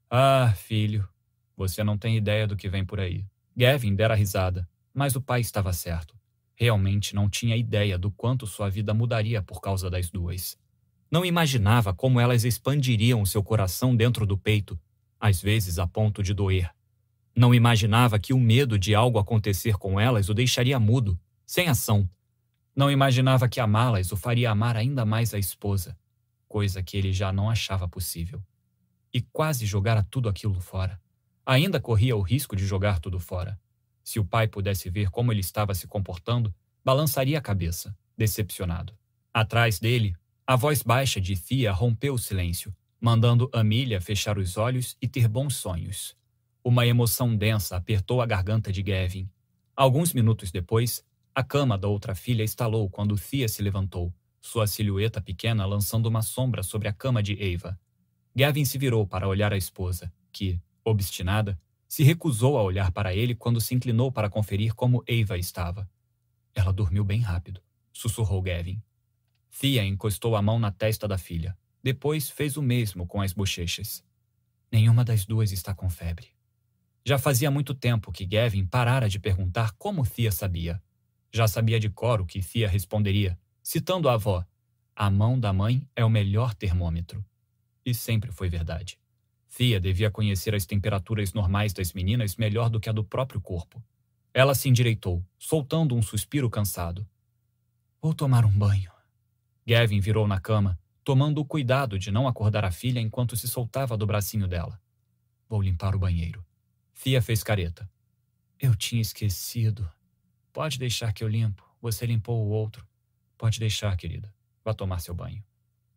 Ah, 0.10 0.54
filho, 0.56 1.06
você 1.58 1.84
não 1.84 1.98
tem 1.98 2.16
ideia 2.16 2.48
do 2.48 2.56
que 2.56 2.70
vem 2.70 2.86
por 2.86 3.02
aí. 3.02 3.26
Gavin 3.54 3.94
dera 3.96 4.16
risada, 4.16 4.66
mas 4.94 5.14
o 5.18 5.22
pai 5.22 5.42
estava 5.42 5.74
certo. 5.74 6.18
Realmente 6.56 7.14
não 7.14 7.30
tinha 7.30 7.58
ideia 7.58 7.98
do 7.98 8.10
quanto 8.12 8.48
sua 8.48 8.70
vida 8.70 8.94
mudaria 8.94 9.42
por 9.42 9.60
causa 9.60 9.90
das 9.90 10.10
duas. 10.10 10.58
Não 11.10 11.26
imaginava 11.26 11.94
como 11.94 12.20
elas 12.20 12.44
expandiriam 12.44 13.26
seu 13.26 13.44
coração 13.44 13.96
dentro 13.96 14.26
do 14.26 14.38
peito, 14.38 14.80
às 15.20 15.42
vezes 15.42 15.80
a 15.80 15.88
ponto 15.88 16.22
de 16.22 16.34
doer. 16.34 16.70
Não 17.36 17.54
imaginava 17.54 18.20
que 18.20 18.34
o 18.34 18.40
medo 18.40 18.78
de 18.78 18.94
algo 18.94 19.20
acontecer 19.20 19.78
com 19.78 20.00
elas 20.00 20.30
o 20.30 20.34
deixaria 20.34 20.80
mudo, 20.80 21.20
sem 21.46 21.68
ação. 21.68 22.10
Não 22.76 22.92
imaginava 22.92 23.48
que 23.48 23.60
amá-las 23.60 24.12
o 24.12 24.18
faria 24.18 24.52
amar 24.52 24.76
ainda 24.76 25.06
mais 25.06 25.34
a 25.34 25.40
esposa 25.40 25.98
coisa 26.48 26.82
que 26.82 26.98
ele 26.98 27.12
já 27.12 27.32
não 27.32 27.50
achava 27.50 27.88
possível. 27.88 28.42
E 29.14 29.22
quase 29.22 29.66
jogara 29.66 30.04
tudo 30.10 30.30
aquilo 30.30 30.60
fora. 30.60 31.00
Ainda 31.46 31.80
corria 31.80 32.16
o 32.16 32.22
risco 32.22 32.56
de 32.56 32.66
jogar 32.66 33.00
tudo 33.00 33.20
fora. 33.20 33.60
Se 34.04 34.20
o 34.20 34.26
pai 34.26 34.48
pudesse 34.48 34.90
ver 34.90 35.10
como 35.10 35.32
ele 35.32 35.42
estava 35.42 35.74
se 35.76 35.88
comportando, 35.88 36.54
balançaria 36.84 37.38
a 37.38 37.42
cabeça, 37.42 37.96
decepcionado. 38.18 38.98
Atrás 39.34 39.80
dele, 39.80 40.16
a 40.48 40.56
voz 40.56 40.82
baixa 40.82 41.20
de 41.22 41.36
Thea 41.36 41.72
rompeu 41.74 42.14
o 42.14 42.18
silêncio, 42.18 42.74
mandando 43.02 43.50
Amília 43.54 44.02
fechar 44.02 44.38
os 44.38 44.58
olhos 44.58 44.98
e 45.02 45.08
ter 45.08 45.28
bons 45.28 45.56
sonhos. 45.58 46.16
Uma 46.64 46.86
emoção 46.88 47.36
densa 47.36 47.76
apertou 47.76 48.22
a 48.22 48.26
garganta 48.26 48.72
de 48.72 48.82
Gavin. 48.82 49.30
Alguns 49.76 50.14
minutos 50.14 50.52
depois, 50.52 51.06
A 51.36 51.44
cama 51.44 51.78
da 51.78 51.88
outra 51.88 52.16
filha 52.16 52.44
estalou 52.44 52.90
quando 52.90 53.16
Thea 53.16 53.48
se 53.48 53.62
levantou, 53.62 54.12
sua 54.42 54.66
silhueta 54.66 55.22
pequena 55.22 55.68
lançando 55.68 56.08
uma 56.08 56.24
sombra 56.24 56.64
sobre 56.64 56.88
a 56.88 56.94
cama 56.94 57.22
de 57.22 57.34
Eva. 57.40 57.80
Gavin 58.36 58.66
se 58.66 58.78
virou 58.80 59.06
para 59.06 59.28
olhar 59.28 59.54
a 59.54 59.58
esposa, 59.58 60.12
que, 60.32 60.60
obstinada, 60.84 61.60
se 61.88 62.04
recusou 62.04 62.58
a 62.58 62.64
olhar 62.64 62.92
para 62.92 63.14
ele 63.16 63.36
quando 63.36 63.62
se 63.62 63.76
inclinou 63.76 64.12
para 64.12 64.30
conferir 64.32 64.74
como 64.74 65.04
Eva 65.08 65.38
estava. 65.38 65.88
Ela 66.56 66.74
dormiu 66.74 67.06
bem 67.06 67.22
rápido, 67.22 67.62
sussurrou 67.94 68.42
Gavin. 68.42 68.82
Thea 69.60 69.84
encostou 69.84 70.36
a 70.36 70.42
mão 70.42 70.60
na 70.60 70.72
testa 70.72 71.08
da 71.08 71.18
filha. 71.18 71.58
Depois 71.82 72.30
fez 72.30 72.58
o 72.58 72.62
mesmo 72.62 73.08
com 73.08 73.22
as 73.22 73.34
bochechas. 73.34 74.04
Nenhuma 74.72 75.04
das 75.04 75.26
duas 75.26 75.52
está 75.52 75.74
com 75.74 75.90
febre. 75.90 76.28
Já 77.04 77.18
fazia 77.18 77.50
muito 77.50 77.74
tempo 77.74 78.12
que 78.12 78.26
Gavin 78.26 78.66
parara 78.66 79.10
de 79.10 79.20
perguntar 79.20 79.72
como 79.78 80.06
Thea 80.06 80.32
sabia. 80.32 80.82
Já 81.32 81.48
sabia 81.48 81.80
de 81.80 81.90
cor 81.90 82.22
o 82.22 82.26
que 82.26 82.42
Thea 82.42 82.68
responderia, 82.68 83.40
citando 83.64 84.10
a 84.10 84.14
avó: 84.14 84.46
A 84.96 85.10
mão 85.10 85.40
da 85.40 85.52
mãe 85.52 85.88
é 85.96 86.06
o 86.06 86.10
melhor 86.10 86.54
termômetro. 86.54 87.26
E 87.86 87.94
sempre 87.96 88.32
foi 88.32 88.50
verdade. 88.50 89.00
Thea 89.56 89.80
devia 89.80 90.12
conhecer 90.12 90.54
as 90.54 90.66
temperaturas 90.66 91.34
normais 91.34 91.74
das 91.74 91.94
meninas 91.94 92.36
melhor 92.36 92.70
do 92.70 92.80
que 92.80 92.90
a 92.90 92.94
do 92.94 93.04
próprio 93.04 93.42
corpo. 93.42 93.82
Ela 94.34 94.54
se 94.54 94.70
endireitou, 94.70 95.26
soltando 95.40 95.96
um 95.96 96.02
suspiro 96.02 96.50
cansado. 96.50 97.08
Vou 98.00 98.14
tomar 98.14 98.46
um 98.46 98.52
banho. 98.52 98.97
Gavin 99.68 100.00
virou 100.00 100.26
na 100.26 100.40
cama, 100.40 100.80
tomando 101.04 101.42
o 101.42 101.46
cuidado 101.46 102.00
de 102.00 102.10
não 102.10 102.26
acordar 102.26 102.64
a 102.64 102.72
filha 102.72 103.02
enquanto 103.02 103.36
se 103.36 103.50
soltava 103.50 103.98
do 103.98 104.08
bracinho 104.08 104.48
dela. 104.48 104.80
Vou 105.50 105.62
limpar 105.62 105.94
o 105.94 106.00
banheiro. 106.00 106.42
Thea 107.04 107.22
fez 107.22 107.44
careta. 107.44 107.90
Eu 108.58 108.74
tinha 108.74 109.02
esquecido. 109.02 109.92
Pode 110.54 110.80
deixar 110.80 111.12
que 111.12 111.22
eu 111.22 111.28
limpo. 111.28 111.70
Você 111.82 112.06
limpou 112.06 112.46
o 112.46 112.50
outro. 112.50 112.88
Pode 113.38 113.60
deixar, 113.60 113.98
querida. 113.98 114.34
Vá 114.64 114.74
tomar 114.74 115.00
seu 115.00 115.14
banho. 115.14 115.44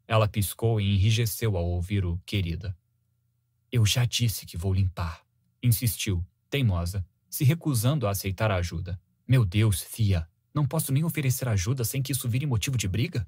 Ela 0.06 0.26
piscou 0.26 0.80
e 0.80 0.96
enrijeceu 0.96 1.56
ao 1.56 1.64
ouvir 1.64 2.04
o 2.04 2.20
querida. 2.26 2.76
Eu 3.70 3.86
já 3.86 4.04
disse 4.04 4.46
que 4.46 4.56
vou 4.56 4.74
limpar. 4.74 5.24
Insistiu, 5.62 6.26
teimosa, 6.50 7.06
se 7.28 7.44
recusando 7.44 8.08
a 8.08 8.10
aceitar 8.10 8.50
a 8.50 8.56
ajuda. 8.56 9.00
Meu 9.28 9.44
Deus, 9.44 9.82
Thea, 9.84 10.28
não 10.52 10.66
posso 10.66 10.92
nem 10.92 11.04
oferecer 11.04 11.48
ajuda 11.48 11.84
sem 11.84 12.02
que 12.02 12.10
isso 12.10 12.28
vire 12.28 12.46
motivo 12.46 12.76
de 12.76 12.88
briga? 12.88 13.24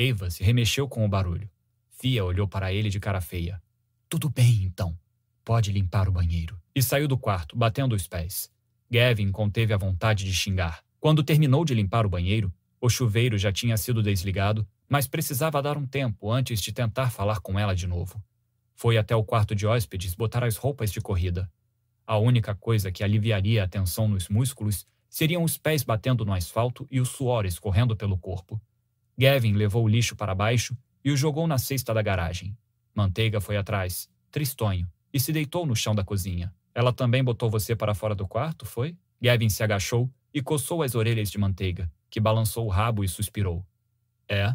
Eva 0.00 0.30
se 0.30 0.44
remexeu 0.44 0.86
com 0.86 1.04
o 1.04 1.08
barulho. 1.08 1.50
Thea 1.98 2.24
olhou 2.24 2.46
para 2.46 2.72
ele 2.72 2.88
de 2.88 3.00
cara 3.00 3.20
feia. 3.20 3.60
Tudo 4.08 4.30
bem, 4.30 4.62
então. 4.62 4.96
Pode 5.44 5.72
limpar 5.72 6.08
o 6.08 6.12
banheiro. 6.12 6.56
E 6.72 6.80
saiu 6.80 7.08
do 7.08 7.18
quarto, 7.18 7.56
batendo 7.56 7.96
os 7.96 8.06
pés. 8.06 8.48
Gavin 8.88 9.32
conteve 9.32 9.74
a 9.74 9.76
vontade 9.76 10.24
de 10.24 10.32
xingar. 10.32 10.84
Quando 11.00 11.24
terminou 11.24 11.64
de 11.64 11.74
limpar 11.74 12.06
o 12.06 12.08
banheiro, 12.08 12.54
o 12.80 12.88
chuveiro 12.88 13.36
já 13.36 13.50
tinha 13.50 13.76
sido 13.76 14.00
desligado, 14.00 14.64
mas 14.88 15.08
precisava 15.08 15.60
dar 15.60 15.76
um 15.76 15.84
tempo 15.84 16.30
antes 16.30 16.62
de 16.62 16.72
tentar 16.72 17.10
falar 17.10 17.40
com 17.40 17.58
ela 17.58 17.74
de 17.74 17.88
novo. 17.88 18.22
Foi 18.76 18.96
até 18.98 19.16
o 19.16 19.24
quarto 19.24 19.52
de 19.52 19.66
hóspedes 19.66 20.14
botar 20.14 20.44
as 20.44 20.56
roupas 20.56 20.92
de 20.92 21.00
corrida. 21.00 21.50
A 22.06 22.16
única 22.18 22.54
coisa 22.54 22.92
que 22.92 23.02
aliviaria 23.02 23.64
a 23.64 23.68
tensão 23.68 24.06
nos 24.06 24.28
músculos 24.28 24.86
seriam 25.10 25.42
os 25.42 25.58
pés 25.58 25.82
batendo 25.82 26.24
no 26.24 26.32
asfalto 26.32 26.86
e 26.88 27.00
o 27.00 27.04
suor 27.04 27.44
escorrendo 27.44 27.96
pelo 27.96 28.16
corpo. 28.16 28.60
Gavin 29.18 29.52
levou 29.54 29.84
o 29.84 29.88
lixo 29.88 30.14
para 30.14 30.34
baixo 30.34 30.76
e 31.04 31.10
o 31.10 31.16
jogou 31.16 31.46
na 31.46 31.58
cesta 31.58 31.92
da 31.92 32.00
garagem. 32.02 32.56
Manteiga 32.94 33.40
foi 33.40 33.56
atrás, 33.56 34.08
tristonho, 34.30 34.88
e 35.12 35.18
se 35.18 35.32
deitou 35.32 35.66
no 35.66 35.74
chão 35.74 35.94
da 35.94 36.04
cozinha. 36.04 36.54
Ela 36.74 36.92
também 36.92 37.24
botou 37.24 37.50
você 37.50 37.74
para 37.74 37.94
fora 37.94 38.14
do 38.14 38.28
quarto, 38.28 38.64
foi? 38.64 38.96
Gavin 39.20 39.48
se 39.48 39.62
agachou 39.62 40.08
e 40.32 40.40
coçou 40.40 40.82
as 40.82 40.94
orelhas 40.94 41.30
de 41.30 41.38
Manteiga, 41.38 41.90
que 42.08 42.20
balançou 42.20 42.66
o 42.66 42.68
rabo 42.68 43.02
e 43.02 43.08
suspirou. 43.08 43.66
É. 44.28 44.54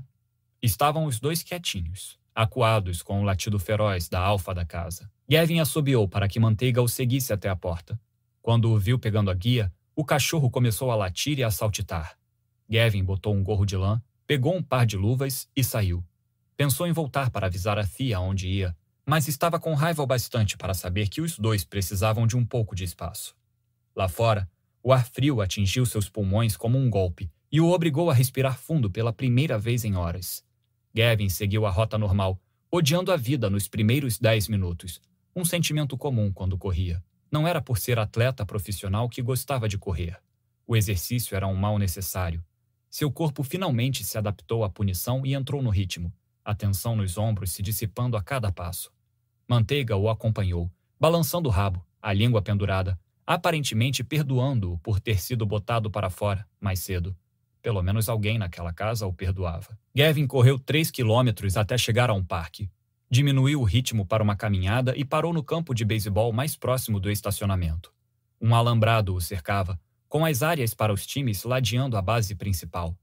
Estavam 0.62 1.06
os 1.06 1.20
dois 1.20 1.44
quietinhos 1.44 2.18
acuados 2.36 3.04
com 3.04 3.22
o 3.22 3.24
latido 3.24 3.60
feroz 3.60 4.10
da 4.10 4.20
alfa 4.20 4.54
da 4.54 4.66
casa. 4.66 5.10
Gavin 5.30 5.60
assobiou 5.60 6.08
para 6.08 6.28
que 6.28 6.40
Manteiga 6.40 6.82
o 6.82 6.88
seguisse 6.88 7.32
até 7.32 7.50
a 7.50 7.56
porta. 7.56 8.00
Quando 8.42 8.72
o 8.72 8.78
viu 8.78 8.98
pegando 8.98 9.30
a 9.30 9.34
guia, 9.34 9.72
o 9.96 10.04
cachorro 10.04 10.50
começou 10.50 10.90
a 10.90 10.96
latir 10.96 11.38
e 11.40 11.44
a 11.44 11.52
saltitar. 11.52 12.18
Gavin 12.68 13.04
botou 13.04 13.36
um 13.36 13.44
gorro 13.44 13.66
de 13.66 13.78
lã, 13.78 14.02
pegou 14.34 14.56
um 14.56 14.64
par 14.64 14.84
de 14.84 14.98
luvas 14.98 15.48
e 15.56 15.64
saiu. 15.64 16.04
Pensou 16.58 16.88
em 16.88 16.92
voltar 16.92 17.30
para 17.30 17.46
avisar 17.46 17.78
a 17.78 17.86
Thea 17.86 18.20
onde 18.20 18.48
ia, 18.48 18.76
mas 19.06 19.28
estava 19.28 19.60
com 19.60 19.76
raiva 19.76 20.02
o 20.02 20.08
bastante 20.08 20.58
para 20.58 20.74
saber 20.74 21.08
que 21.08 21.22
os 21.22 21.38
dois 21.38 21.64
precisavam 21.64 22.26
de 22.26 22.36
um 22.36 22.44
pouco 22.44 22.76
de 22.76 22.84
espaço. 22.84 23.36
Lá 23.96 24.10
fora, 24.10 24.50
o 24.82 24.92
ar 24.92 25.06
frio 25.06 25.40
atingiu 25.40 25.86
seus 25.86 26.10
pulmões 26.10 26.58
como 26.58 26.80
um 26.80 26.90
golpe 26.90 27.30
e 27.52 27.62
o 27.62 27.70
obrigou 27.70 28.10
a 28.10 28.14
respirar 28.16 28.58
fundo 28.58 28.90
pela 28.90 29.14
primeira 29.14 29.56
vez 29.60 29.86
em 29.86 29.96
horas. 29.96 30.44
Gavin 30.96 31.30
seguiu 31.30 31.68
a 31.68 31.70
rota 31.70 31.96
normal, 31.96 32.42
odiando 32.72 33.12
a 33.12 33.16
vida 33.16 33.52
nos 33.52 33.68
primeiros 33.68 34.18
dez 34.18 34.48
minutos. 34.48 35.00
Um 35.36 35.46
sentimento 35.46 35.96
comum 35.96 36.34
quando 36.34 36.58
corria. 36.58 37.04
Não 37.32 37.48
era 37.48 37.62
por 37.62 37.78
ser 37.78 38.00
atleta 38.00 38.44
profissional 38.48 39.08
que 39.08 39.22
gostava 39.22 39.70
de 39.70 39.78
correr. 39.78 40.20
O 40.66 40.76
exercício 40.76 41.36
era 41.36 41.46
um 41.46 41.54
mal 41.54 41.78
necessário. 41.78 42.44
Seu 42.94 43.12
corpo 43.12 43.42
finalmente 43.42 44.04
se 44.04 44.20
adaptou 44.20 44.64
à 44.64 44.70
punição 44.70 45.26
e 45.26 45.34
entrou 45.34 45.64
no 45.64 45.72
ritmo, 45.72 46.14
a 46.46 46.54
tensão 46.54 46.96
nos 46.96 47.18
ombros 47.18 47.52
se 47.52 47.64
dissipando 47.64 48.16
a 48.16 48.22
cada 48.22 48.52
passo. 48.52 48.92
Manteiga 49.48 49.98
o 49.98 50.12
acompanhou, 50.12 50.72
balançando 51.00 51.50
o 51.50 51.52
rabo, 51.52 51.84
a 52.00 52.14
língua 52.14 52.40
pendurada, 52.40 52.96
aparentemente 53.26 54.04
perdoando-o 54.04 54.78
por 54.78 55.00
ter 55.00 55.20
sido 55.20 55.44
botado 55.44 55.90
para 55.90 56.12
fora 56.12 56.48
mais 56.62 56.82
cedo. 56.82 57.18
Pelo 57.64 57.82
menos 57.82 58.08
alguém 58.08 58.38
naquela 58.38 58.72
casa 58.72 59.08
o 59.08 59.12
perdoava. 59.12 59.76
Gavin 59.96 60.28
correu 60.28 60.60
três 60.60 60.92
quilômetros 60.92 61.58
até 61.58 61.76
chegar 61.80 62.12
a 62.12 62.14
um 62.14 62.24
parque. 62.24 62.70
Diminuiu 63.10 63.60
o 63.60 63.64
ritmo 63.64 64.06
para 64.06 64.22
uma 64.22 64.36
caminhada 64.36 64.96
e 64.96 65.04
parou 65.04 65.34
no 65.34 65.42
campo 65.42 65.74
de 65.74 65.84
beisebol 65.84 66.32
mais 66.32 66.56
próximo 66.56 67.00
do 67.00 67.10
estacionamento. 67.10 67.92
Um 68.40 68.54
alambrado 68.54 69.16
o 69.16 69.20
cercava, 69.20 69.80
com 70.14 70.24
as 70.24 70.44
áreas 70.44 70.76
para 70.76 70.94
os 70.94 71.08
times 71.08 71.44
ladeando 71.44 71.98
a 71.98 72.02
base 72.02 72.36
principal. 72.36 72.96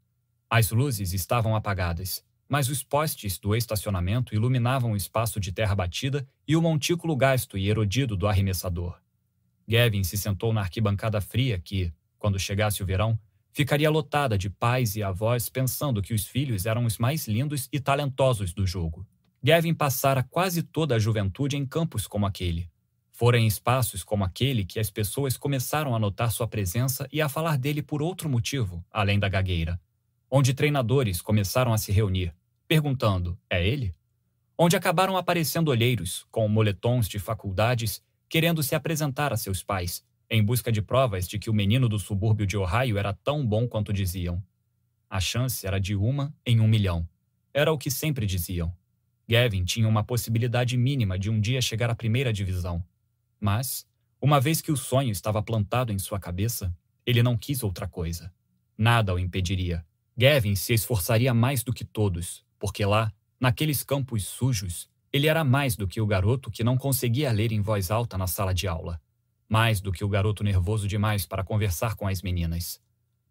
As 0.49 0.71
luzes 0.71 1.13
estavam 1.13 1.57
apagadas, 1.57 2.25
mas 2.49 2.69
os 2.69 2.85
postes 2.85 3.37
do 3.37 3.53
estacionamento 3.53 4.33
iluminavam 4.33 4.93
o 4.93 4.97
espaço 4.97 5.41
de 5.41 5.51
terra 5.51 5.75
batida 5.75 6.25
e 6.47 6.55
o 6.55 6.63
montículo 6.63 7.17
gasto 7.17 7.59
e 7.59 7.69
erodido 7.69 8.17
do 8.17 8.29
arremessador. 8.29 8.97
Gavin 9.67 10.05
se 10.05 10.17
sentou 10.17 10.53
na 10.53 10.61
arquibancada 10.61 11.21
fria 11.21 11.59
que, 11.59 11.93
quando 12.17 12.39
chegasse 12.39 12.81
o 12.81 12.87
verão, 12.87 13.19
ficaria 13.53 13.91
lotada 13.91 14.39
de 14.39 14.49
pais 14.49 14.95
e 14.95 15.03
avós 15.03 15.49
pensando 15.49 16.01
que 16.01 16.15
os 16.15 16.29
filhos 16.29 16.65
eram 16.65 16.85
os 16.85 16.97
mais 16.97 17.27
lindos 17.27 17.69
e 17.73 17.81
talentosos 17.81 18.55
do 18.55 18.65
jogo. 18.65 19.05
Gavin 19.43 19.75
passara 19.75 20.23
quase 20.23 20.63
toda 20.63 20.95
a 20.95 20.99
juventude 21.01 21.57
em 21.57 21.67
campos 21.67 22.07
como 22.07 22.25
aquele. 22.25 22.71
Fora 23.21 23.39
em 23.39 23.47
espaços 23.47 24.03
como 24.03 24.25
aquele 24.25 24.65
que 24.65 24.81
as 24.81 24.89
pessoas 24.89 25.37
começaram 25.37 25.95
a 25.95 25.99
notar 25.99 26.33
sua 26.33 26.49
presença 26.49 27.07
e 27.13 27.21
a 27.21 27.29
falar 27.29 27.59
dele 27.59 27.83
por 27.83 28.01
outro 28.01 28.31
motivo, 28.31 28.83
além 28.91 29.19
da 29.19 29.29
gagueira. 29.29 29.79
Onde 30.31 30.55
treinadores 30.55 31.21
começaram 31.21 31.71
a 31.75 31.77
se 31.77 31.93
reunir, 31.93 32.35
perguntando: 32.67 33.39
é 33.51 33.63
ele? 33.63 33.95
Onde 34.57 34.75
acabaram 34.75 35.19
aparecendo 35.19 35.69
olheiros, 35.69 36.27
com 36.31 36.49
moletons 36.49 37.07
de 37.07 37.19
faculdades, 37.19 38.03
querendo 38.27 38.63
se 38.63 38.75
apresentar 38.75 39.35
a 39.35 39.37
seus 39.37 39.63
pais, 39.63 40.03
em 40.31 40.43
busca 40.43 40.73
de 40.73 40.81
provas 40.81 41.29
de 41.29 41.39
que 41.39 41.51
o 41.51 41.55
menino 41.55 41.91
do 41.91 41.99
subúrbio 41.99 42.47
de 42.47 42.57
Ohio 42.57 42.97
era 42.97 43.13
tão 43.13 43.47
bom 43.47 43.69
quanto 43.69 43.93
diziam. 43.93 44.43
A 45.11 45.21
chance 45.21 45.67
era 45.67 45.79
de 45.79 45.95
uma 45.95 46.35
em 46.47 46.59
um 46.59 46.67
milhão. 46.67 47.07
Era 47.53 47.71
o 47.71 47.77
que 47.77 47.91
sempre 47.91 48.25
diziam. 48.25 48.75
Gavin 49.29 49.63
tinha 49.63 49.87
uma 49.87 50.03
possibilidade 50.03 50.75
mínima 50.79 51.19
de 51.19 51.29
um 51.29 51.39
dia 51.39 51.61
chegar 51.61 51.91
à 51.91 51.95
primeira 51.95 52.33
divisão. 52.33 52.83
Mas, 53.41 53.87
uma 54.21 54.41
vez 54.41 54.61
que 54.61 54.71
o 54.71 54.77
sonho 54.77 55.11
estava 55.11 55.43
plantado 55.43 55.93
em 55.93 55.99
sua 55.99 56.21
cabeça, 56.21 56.73
ele 57.07 57.23
não 57.23 57.37
quis 57.37 57.63
outra 57.63 57.89
coisa. 57.89 58.33
Nada 58.77 59.15
o 59.15 59.19
impediria. 59.19 59.85
Gavin 60.17 60.55
se 60.55 60.75
esforçaria 60.75 61.33
mais 61.33 61.65
do 61.65 61.73
que 61.73 61.85
todos, 61.85 62.45
porque 62.59 62.85
lá, 62.85 63.13
naqueles 63.41 63.83
campos 63.83 64.25
sujos, 64.27 64.89
ele 65.13 65.27
era 65.27 65.43
mais 65.43 65.75
do 65.77 65.89
que 65.89 66.01
o 66.01 66.07
garoto 66.07 66.51
que 66.51 66.63
não 66.63 66.77
conseguia 66.77 67.33
ler 67.33 67.51
em 67.51 67.61
voz 67.61 67.91
alta 67.91 68.19
na 68.19 68.27
sala 68.27 68.53
de 68.53 68.69
aula 68.69 69.01
mais 69.51 69.81
do 69.81 69.91
que 69.91 70.05
o 70.05 70.09
garoto 70.09 70.45
nervoso 70.45 70.87
demais 70.87 71.27
para 71.27 71.43
conversar 71.43 71.97
com 71.97 72.07
as 72.07 72.23
meninas. 72.23 72.81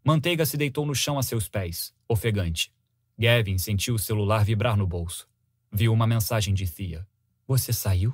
Manteiga 0.04 0.46
se 0.46 0.58
deitou 0.58 0.86
no 0.86 0.94
chão 0.94 1.18
a 1.18 1.24
seus 1.24 1.48
pés, 1.48 1.96
ofegante. 2.10 2.74
Gavin 3.18 3.58
sentiu 3.58 3.96
o 3.96 4.00
celular 4.00 4.44
vibrar 4.44 4.76
no 4.76 4.86
bolso. 4.86 5.30
Viu 5.72 5.94
uma 5.94 6.06
mensagem 6.06 6.54
de 6.54 6.68
Thea. 6.70 7.08
Você 7.48 7.72
saiu? 7.72 8.14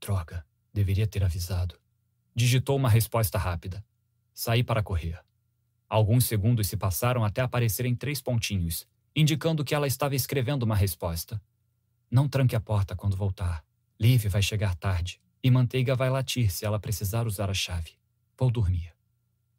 Droga, 0.00 0.44
deveria 0.78 1.08
ter 1.08 1.24
avisado. 1.24 1.74
Digitou 2.32 2.76
uma 2.76 2.88
resposta 2.88 3.36
rápida. 3.36 3.84
Saí 4.32 4.62
para 4.62 4.80
correr. 4.80 5.20
Alguns 5.88 6.24
segundos 6.24 6.68
se 6.68 6.76
passaram 6.76 7.24
até 7.24 7.40
aparecerem 7.40 7.96
três 7.96 8.22
pontinhos, 8.22 8.86
indicando 9.14 9.64
que 9.64 9.74
ela 9.74 9.88
estava 9.88 10.14
escrevendo 10.14 10.62
uma 10.62 10.76
resposta. 10.76 11.42
Não 12.08 12.28
tranque 12.28 12.54
a 12.54 12.60
porta 12.60 12.94
quando 12.94 13.16
voltar. 13.16 13.64
Liv 13.98 14.26
vai 14.28 14.40
chegar 14.40 14.76
tarde. 14.76 15.20
E 15.42 15.50
Manteiga 15.50 15.96
vai 15.96 16.10
latir 16.10 16.48
se 16.48 16.64
ela 16.64 16.78
precisar 16.78 17.26
usar 17.26 17.50
a 17.50 17.54
chave. 17.54 17.94
Vou 18.38 18.48
dormir. 18.48 18.92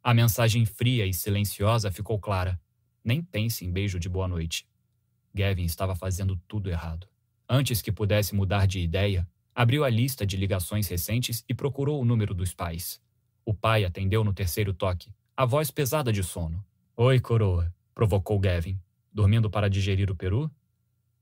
A 0.02 0.14
mensagem 0.14 0.64
fria 0.64 1.04
e 1.04 1.12
silenciosa 1.12 1.92
ficou 1.92 2.18
clara. 2.18 2.58
Nem 3.04 3.22
pense 3.22 3.62
em 3.66 3.70
beijo 3.70 3.98
de 4.00 4.08
boa 4.08 4.26
noite. 4.26 4.66
Gavin 5.34 5.64
estava 5.64 5.94
fazendo 5.94 6.34
tudo 6.48 6.70
errado. 6.70 7.06
Antes 7.46 7.82
que 7.82 7.92
pudesse 7.92 8.34
mudar 8.34 8.64
de 8.64 8.80
ideia, 8.80 9.28
abriu 9.54 9.84
a 9.84 9.90
lista 9.90 10.26
de 10.26 10.36
ligações 10.36 10.88
recentes 10.88 11.44
e 11.48 11.54
procurou 11.54 12.00
o 12.00 12.04
número 12.04 12.34
dos 12.34 12.54
pais. 12.54 13.00
O 13.44 13.54
pai 13.54 13.84
atendeu 13.84 14.22
no 14.22 14.32
terceiro 14.32 14.72
toque, 14.72 15.12
a 15.36 15.44
voz 15.44 15.70
pesada 15.70 16.12
de 16.12 16.22
sono. 16.22 16.64
Oi, 16.96 17.18
coroa, 17.18 17.74
provocou 17.94 18.38
Gavin. 18.38 18.78
Dormindo 19.12 19.50
para 19.50 19.68
digerir 19.68 20.10
o 20.10 20.16
peru? 20.16 20.50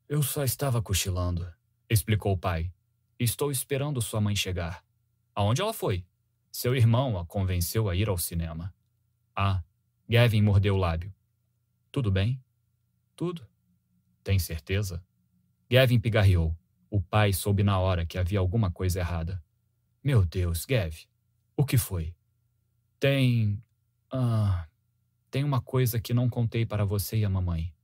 Eu 0.09 0.23
só 0.23 0.45
estava 0.45 0.83
cochilando, 0.83 1.51
explicou 1.89 2.33
o 2.33 2.39
pai. 2.39 2.73
Estou 3.19 3.51
esperando 3.51 4.03
sua 4.03 4.21
mãe 4.21 4.37
chegar. 4.37 4.85
Aonde 5.35 5.63
ela 5.63 5.73
foi? 5.73 6.05
Seu 6.51 6.75
irmão 6.75 7.19
a 7.19 7.25
convenceu 7.25 7.89
a 7.89 7.97
ir 7.97 8.09
ao 8.09 8.19
cinema. 8.19 8.75
Ah, 9.35 9.63
Gavin 10.09 10.43
mordeu 10.43 10.75
o 10.75 10.79
lábio. 10.79 11.15
Tudo 11.91 12.11
bem? 12.11 12.43
Tudo. 13.15 13.47
Tem 14.23 14.39
certeza? 14.39 15.03
Gavin 15.71 15.99
pigarreou. 16.01 16.57
O 16.91 17.01
pai 17.01 17.33
soube 17.33 17.63
na 17.63 17.79
hora 17.79 18.07
que 18.07 18.19
havia 18.19 18.39
alguma 18.39 18.71
coisa 18.71 19.01
errada. 19.01 19.43
Meu 20.03 20.25
Deus, 20.25 20.65
Gav, 20.65 20.95
o 21.57 21.65
que 21.65 21.77
foi? 21.77 22.15
Tem. 22.99 23.63
Ah. 24.11 24.67
Tem 25.31 25.45
uma 25.45 25.61
coisa 25.61 26.01
que 26.01 26.15
não 26.15 26.29
contei 26.29 26.65
para 26.65 26.85
você 26.85 27.19
e 27.19 27.25
a 27.25 27.29
mamãe. 27.29 27.75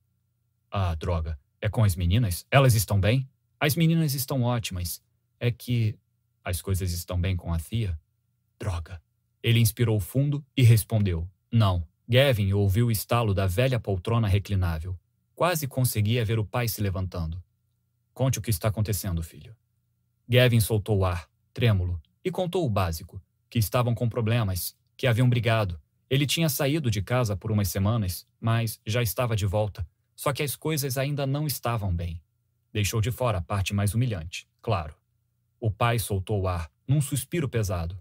Ah, 0.70 0.94
droga. 0.94 1.39
É 1.60 1.68
com 1.68 1.84
as 1.84 1.94
meninas? 1.94 2.47
Elas 2.50 2.74
estão 2.74 2.99
bem? 3.00 3.28
As 3.60 3.76
meninas 3.76 4.15
estão 4.15 4.42
ótimas. 4.42 5.02
É 5.39 5.50
que. 5.50 5.99
As 6.42 6.60
coisas 6.60 6.92
estão 6.92 7.20
bem 7.20 7.36
com 7.36 7.52
a 7.52 7.58
Thea? 7.58 7.99
Droga. 8.58 9.00
Ele 9.42 9.60
inspirou 9.60 10.00
fundo 10.00 10.44
e 10.57 10.62
respondeu: 10.62 11.28
Não. 11.52 11.86
Gavin 12.08 12.52
ouviu 12.52 12.86
o 12.86 12.91
estalo 12.91 13.33
da 13.33 13.47
velha 13.47 13.81
poltrona 13.81 14.28
reclinável. 14.28 14.99
Quase 15.34 15.66
conseguia 15.66 16.24
ver 16.24 16.39
o 16.39 16.44
pai 16.44 16.68
se 16.68 16.83
levantando. 16.83 17.42
Conte 18.15 18.39
o 18.39 18.43
que 18.43 18.51
está 18.51 18.68
acontecendo, 18.68 19.23
filho. 19.23 19.55
Gavin 20.26 20.60
soltou 20.60 20.99
o 20.99 21.05
ar, 21.05 21.28
trêmulo, 21.52 22.01
e 22.25 22.31
contou 22.31 22.65
o 22.65 22.70
básico: 22.70 23.20
que 23.51 23.59
estavam 23.59 23.94
com 23.94 24.09
problemas, 24.09 24.76
que 24.97 25.07
haviam 25.07 25.28
brigado. 25.28 25.81
Ele 26.09 26.26
tinha 26.26 26.49
saído 26.49 26.91
de 26.91 27.02
casa 27.02 27.36
por 27.36 27.51
umas 27.51 27.68
semanas, 27.68 28.26
mas 28.41 28.81
já 28.86 29.02
estava 29.02 29.34
de 29.34 29.47
volta. 29.47 29.86
Só 30.15 30.33
que 30.33 30.43
as 30.43 30.55
coisas 30.55 30.97
ainda 30.97 31.26
não 31.26 31.47
estavam 31.47 31.94
bem. 31.94 32.23
Deixou 32.73 33.01
de 33.01 33.10
fora 33.10 33.39
a 33.39 33.43
parte 33.43 33.75
mais 33.75 33.94
humilhante, 33.94 34.49
claro. 34.62 34.94
O 35.60 35.70
pai 35.70 35.99
soltou 35.99 36.43
o 36.43 36.49
ar, 36.49 36.70
num 36.86 37.01
suspiro 37.01 37.49
pesado. 37.49 38.01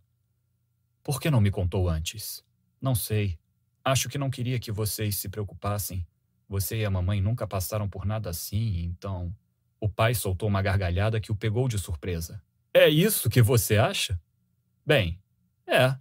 Por 1.01 1.19
que 1.19 1.31
não 1.31 1.41
me 1.41 1.49
contou 1.49 1.89
antes? 1.89 2.43
Não 2.79 2.93
sei. 2.93 3.37
Acho 3.83 4.07
que 4.07 4.17
não 4.17 4.29
queria 4.29 4.59
que 4.59 4.71
vocês 4.71 5.15
se 5.15 5.27
preocupassem. 5.27 6.05
Você 6.47 6.77
e 6.77 6.85
a 6.85 6.89
mamãe 6.89 7.19
nunca 7.19 7.47
passaram 7.47 7.89
por 7.89 8.05
nada 8.05 8.29
assim, 8.29 8.83
então. 8.83 9.35
O 9.83 9.89
pai 9.89 10.15
soltou 10.15 10.47
uma 10.47 10.61
gargalhada 10.61 11.19
que 11.19 11.29
o 11.29 11.35
pegou 11.35 11.67
de 11.67 11.77
surpresa. 11.77 12.41
É 12.73 12.87
isso 12.87 13.29
que 13.29 13.41
você 13.41 13.75
acha? 13.75 14.17
Bem, 14.85 15.19
é. 15.67 15.97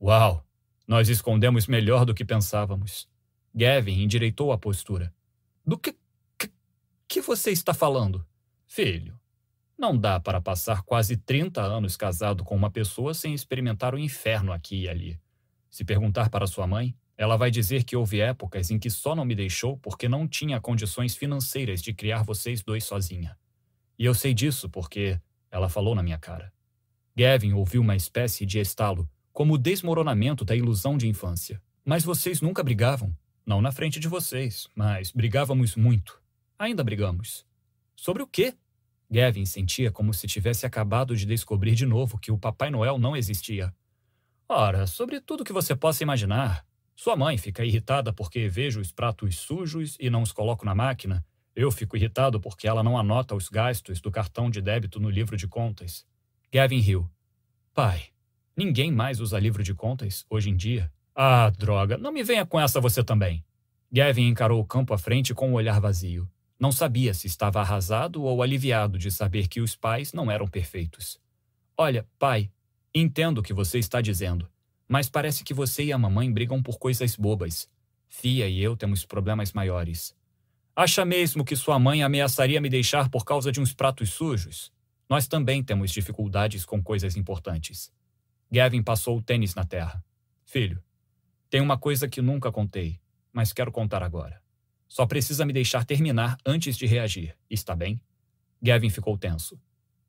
Uau! 0.00 0.46
Nós 0.86 1.08
escondemos 1.08 1.66
melhor 1.66 2.04
do 2.04 2.14
que 2.14 2.24
pensávamos. 2.24 3.08
Gavin 3.52 4.04
endireitou 4.04 4.52
a 4.52 4.56
postura. 4.56 5.12
Do 5.66 5.76
que, 5.76 5.96
que, 6.38 6.48
que 7.08 7.20
você 7.20 7.50
está 7.50 7.74
falando? 7.74 8.24
Filho, 8.68 9.18
não 9.76 9.98
dá 9.98 10.20
para 10.20 10.40
passar 10.40 10.82
quase 10.82 11.16
30 11.16 11.60
anos 11.60 11.96
casado 11.96 12.44
com 12.44 12.54
uma 12.54 12.70
pessoa 12.70 13.14
sem 13.14 13.34
experimentar 13.34 13.96
o 13.96 13.98
inferno 13.98 14.52
aqui 14.52 14.82
e 14.82 14.88
ali. 14.88 15.20
Se 15.68 15.84
perguntar 15.84 16.30
para 16.30 16.46
sua 16.46 16.68
mãe, 16.68 16.96
ela 17.16 17.36
vai 17.36 17.50
dizer 17.50 17.84
que 17.84 17.96
houve 17.96 18.20
épocas 18.20 18.70
em 18.70 18.78
que 18.78 18.90
só 18.90 19.14
não 19.14 19.24
me 19.24 19.34
deixou 19.34 19.76
porque 19.78 20.08
não 20.08 20.26
tinha 20.26 20.60
condições 20.60 21.14
financeiras 21.14 21.80
de 21.80 21.94
criar 21.94 22.22
vocês 22.22 22.62
dois 22.62 22.84
sozinha. 22.84 23.36
E 23.98 24.04
eu 24.04 24.14
sei 24.14 24.34
disso 24.34 24.68
porque 24.68 25.20
ela 25.50 25.68
falou 25.68 25.94
na 25.94 26.02
minha 26.02 26.18
cara. 26.18 26.52
Gavin 27.16 27.52
ouviu 27.52 27.80
uma 27.80 27.94
espécie 27.94 28.44
de 28.44 28.58
estalo, 28.58 29.08
como 29.32 29.54
o 29.54 29.58
desmoronamento 29.58 30.44
da 30.44 30.56
ilusão 30.56 30.98
de 30.98 31.06
infância. 31.06 31.62
Mas 31.84 32.02
vocês 32.02 32.40
nunca 32.40 32.62
brigavam. 32.62 33.16
Não 33.46 33.60
na 33.60 33.70
frente 33.70 34.00
de 34.00 34.08
vocês, 34.08 34.68
mas 34.74 35.12
brigávamos 35.12 35.76
muito. 35.76 36.20
Ainda 36.58 36.82
brigamos. 36.82 37.44
Sobre 37.94 38.22
o 38.22 38.26
quê? 38.26 38.54
Gavin 39.08 39.44
sentia 39.44 39.92
como 39.92 40.12
se 40.12 40.26
tivesse 40.26 40.66
acabado 40.66 41.14
de 41.14 41.26
descobrir 41.26 41.74
de 41.74 41.86
novo 41.86 42.18
que 42.18 42.32
o 42.32 42.38
Papai 42.38 42.70
Noel 42.70 42.98
não 42.98 43.16
existia. 43.16 43.72
Ora, 44.48 44.86
sobre 44.86 45.20
tudo 45.20 45.44
que 45.44 45.52
você 45.52 45.76
possa 45.76 46.02
imaginar. 46.02 46.66
Sua 46.96 47.16
mãe 47.16 47.36
fica 47.36 47.64
irritada 47.64 48.12
porque 48.12 48.48
vejo 48.48 48.80
os 48.80 48.92
pratos 48.92 49.36
sujos 49.36 49.96
e 49.98 50.08
não 50.08 50.22
os 50.22 50.32
coloco 50.32 50.64
na 50.64 50.74
máquina. 50.74 51.24
Eu 51.54 51.70
fico 51.70 51.96
irritado 51.96 52.40
porque 52.40 52.66
ela 52.66 52.82
não 52.82 52.98
anota 52.98 53.34
os 53.34 53.48
gastos 53.48 54.00
do 54.00 54.10
cartão 54.10 54.48
de 54.48 54.60
débito 54.60 55.00
no 55.00 55.10
livro 55.10 55.36
de 55.36 55.46
contas. 55.46 56.06
Gavin 56.52 56.80
riu. 56.80 57.10
Pai, 57.72 58.04
ninguém 58.56 58.92
mais 58.92 59.20
usa 59.20 59.38
livro 59.38 59.62
de 59.62 59.74
contas 59.74 60.24
hoje 60.30 60.50
em 60.50 60.56
dia. 60.56 60.90
Ah, 61.14 61.50
droga, 61.50 61.96
não 61.96 62.12
me 62.12 62.22
venha 62.22 62.46
com 62.46 62.60
essa 62.60 62.80
você 62.80 63.02
também. 63.02 63.44
Gavin 63.92 64.26
encarou 64.26 64.60
o 64.60 64.66
campo 64.66 64.94
à 64.94 64.98
frente 64.98 65.34
com 65.34 65.50
um 65.50 65.54
olhar 65.54 65.80
vazio. 65.80 66.28
Não 66.58 66.72
sabia 66.72 67.12
se 67.12 67.26
estava 67.26 67.60
arrasado 67.60 68.22
ou 68.22 68.42
aliviado 68.42 68.98
de 68.98 69.10
saber 69.10 69.48
que 69.48 69.60
os 69.60 69.76
pais 69.76 70.12
não 70.12 70.30
eram 70.30 70.46
perfeitos. 70.46 71.20
Olha, 71.76 72.06
pai, 72.18 72.50
entendo 72.94 73.38
o 73.38 73.42
que 73.42 73.52
você 73.52 73.78
está 73.78 74.00
dizendo. 74.00 74.48
Mas 74.88 75.08
parece 75.08 75.42
que 75.44 75.54
você 75.54 75.84
e 75.84 75.92
a 75.92 75.98
mamãe 75.98 76.32
brigam 76.32 76.62
por 76.62 76.78
coisas 76.78 77.16
bobas. 77.16 77.68
Fia 78.08 78.48
e 78.48 78.60
eu 78.62 78.76
temos 78.76 79.04
problemas 79.04 79.52
maiores. 79.52 80.14
Acha 80.76 81.04
mesmo 81.04 81.44
que 81.44 81.56
sua 81.56 81.78
mãe 81.78 82.02
ameaçaria 82.02 82.60
me 82.60 82.68
deixar 82.68 83.08
por 83.08 83.24
causa 83.24 83.50
de 83.52 83.60
uns 83.60 83.72
pratos 83.72 84.10
sujos? 84.10 84.72
Nós 85.08 85.28
também 85.28 85.62
temos 85.62 85.90
dificuldades 85.90 86.64
com 86.64 86.82
coisas 86.82 87.16
importantes. 87.16 87.92
Gavin 88.50 88.82
passou 88.82 89.18
o 89.18 89.22
tênis 89.22 89.54
na 89.54 89.64
terra. 89.64 90.04
Filho, 90.44 90.82
tem 91.48 91.60
uma 91.60 91.78
coisa 91.78 92.08
que 92.08 92.20
nunca 92.20 92.50
contei, 92.50 93.00
mas 93.32 93.52
quero 93.52 93.70
contar 93.70 94.02
agora. 94.02 94.42
Só 94.88 95.06
precisa 95.06 95.44
me 95.44 95.52
deixar 95.52 95.84
terminar 95.84 96.36
antes 96.44 96.76
de 96.76 96.86
reagir, 96.86 97.36
está 97.50 97.74
bem? 97.74 98.00
Gavin 98.62 98.90
ficou 98.90 99.18
tenso. 99.18 99.60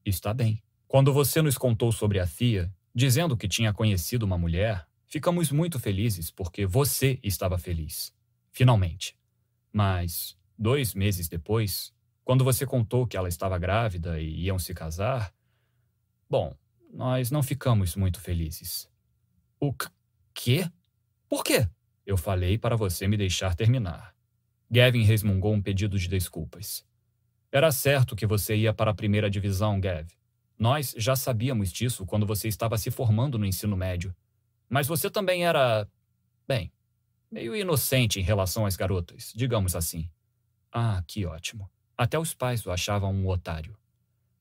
Está 0.06 0.34
bem. 0.34 0.62
Quando 0.88 1.12
você 1.12 1.42
nos 1.42 1.58
contou 1.58 1.92
sobre 1.92 2.20
a 2.20 2.28
Fia, 2.28 2.72
Dizendo 2.98 3.36
que 3.36 3.50
tinha 3.50 3.74
conhecido 3.74 4.26
uma 4.26 4.38
mulher, 4.38 4.88
ficamos 5.06 5.52
muito 5.52 5.78
felizes 5.78 6.32
porque 6.32 6.66
você 6.66 7.20
estava 7.22 7.58
feliz. 7.58 8.14
Finalmente. 8.54 9.18
Mas, 9.70 10.38
dois 10.58 10.94
meses 10.94 11.28
depois, 11.28 11.94
quando 12.24 12.46
você 12.46 12.66
contou 12.66 13.06
que 13.06 13.18
ela 13.18 13.28
estava 13.28 13.60
grávida 13.60 14.18
e 14.22 14.46
iam 14.46 14.58
se 14.58 14.74
casar, 14.74 15.34
bom, 16.30 16.56
nós 16.90 17.30
não 17.30 17.44
ficamos 17.44 17.98
muito 17.98 18.22
felizes. 18.22 18.90
O 19.60 19.74
quê? 20.34 20.72
Por 21.28 21.44
quê? 21.44 21.68
Eu 22.06 22.16
falei 22.16 22.58
para 22.58 22.78
você 22.78 23.10
me 23.10 23.18
deixar 23.18 23.56
terminar. 23.56 24.16
Gavin 24.72 25.04
resmungou 25.04 25.54
um 25.54 25.62
pedido 25.62 26.00
de 26.00 26.08
desculpas. 26.08 26.86
Era 27.52 27.74
certo 27.74 28.16
que 28.16 28.26
você 28.26 28.56
ia 28.56 28.74
para 28.74 28.92
a 28.92 28.96
primeira 28.96 29.30
divisão, 29.30 29.82
Gav. 29.82 30.08
Nós 30.58 30.94
já 30.98 31.16
sabíamos 31.16 31.72
disso 31.72 32.06
quando 32.06 32.26
você 32.26 32.48
estava 32.48 32.78
se 32.78 32.90
formando 32.90 33.38
no 33.38 33.46
ensino 33.46 33.76
médio. 33.76 34.16
Mas 34.70 34.88
você 34.88 35.10
também 35.10 35.46
era. 35.46 35.88
bem, 36.48 36.72
meio 37.30 37.56
inocente 37.56 38.20
em 38.20 38.24
relação 38.24 38.66
às 38.66 38.76
garotas, 38.76 39.34
digamos 39.36 39.76
assim. 39.76 40.10
Ah, 40.72 41.04
que 41.08 41.26
ótimo. 41.26 41.70
Até 41.98 42.18
os 42.20 42.34
pais 42.34 42.66
o 42.66 42.72
achavam 42.72 43.14
um 43.14 43.28
otário. 43.28 43.78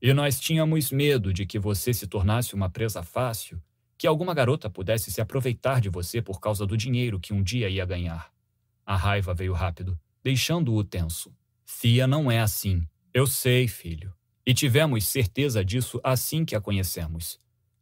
E 0.00 0.12
nós 0.12 0.38
tínhamos 0.38 0.90
medo 0.90 1.32
de 1.32 1.46
que 1.46 1.58
você 1.58 1.94
se 1.94 2.06
tornasse 2.06 2.54
uma 2.54 2.68
presa 2.68 3.02
fácil, 3.02 3.62
que 3.96 4.06
alguma 4.06 4.34
garota 4.34 4.68
pudesse 4.68 5.10
se 5.10 5.20
aproveitar 5.20 5.80
de 5.80 5.88
você 5.88 6.20
por 6.20 6.40
causa 6.40 6.66
do 6.66 6.76
dinheiro 6.76 7.20
que 7.20 7.32
um 7.32 7.42
dia 7.42 7.68
ia 7.68 7.86
ganhar. 7.86 8.30
A 8.84 8.96
raiva 8.96 9.32
veio 9.32 9.52
rápido, 9.52 9.98
deixando-o 10.22 10.84
tenso. 10.84 11.34
Fia 11.64 12.06
não 12.06 12.30
é 12.30 12.40
assim. 12.40 12.86
Eu 13.12 13.26
sei, 13.26 13.66
filho. 13.66 14.12
E 14.46 14.52
tivemos 14.52 15.06
certeza 15.06 15.64
disso 15.64 16.00
assim 16.04 16.44
que 16.44 16.54
a 16.54 16.60
conhecemos. 16.60 17.40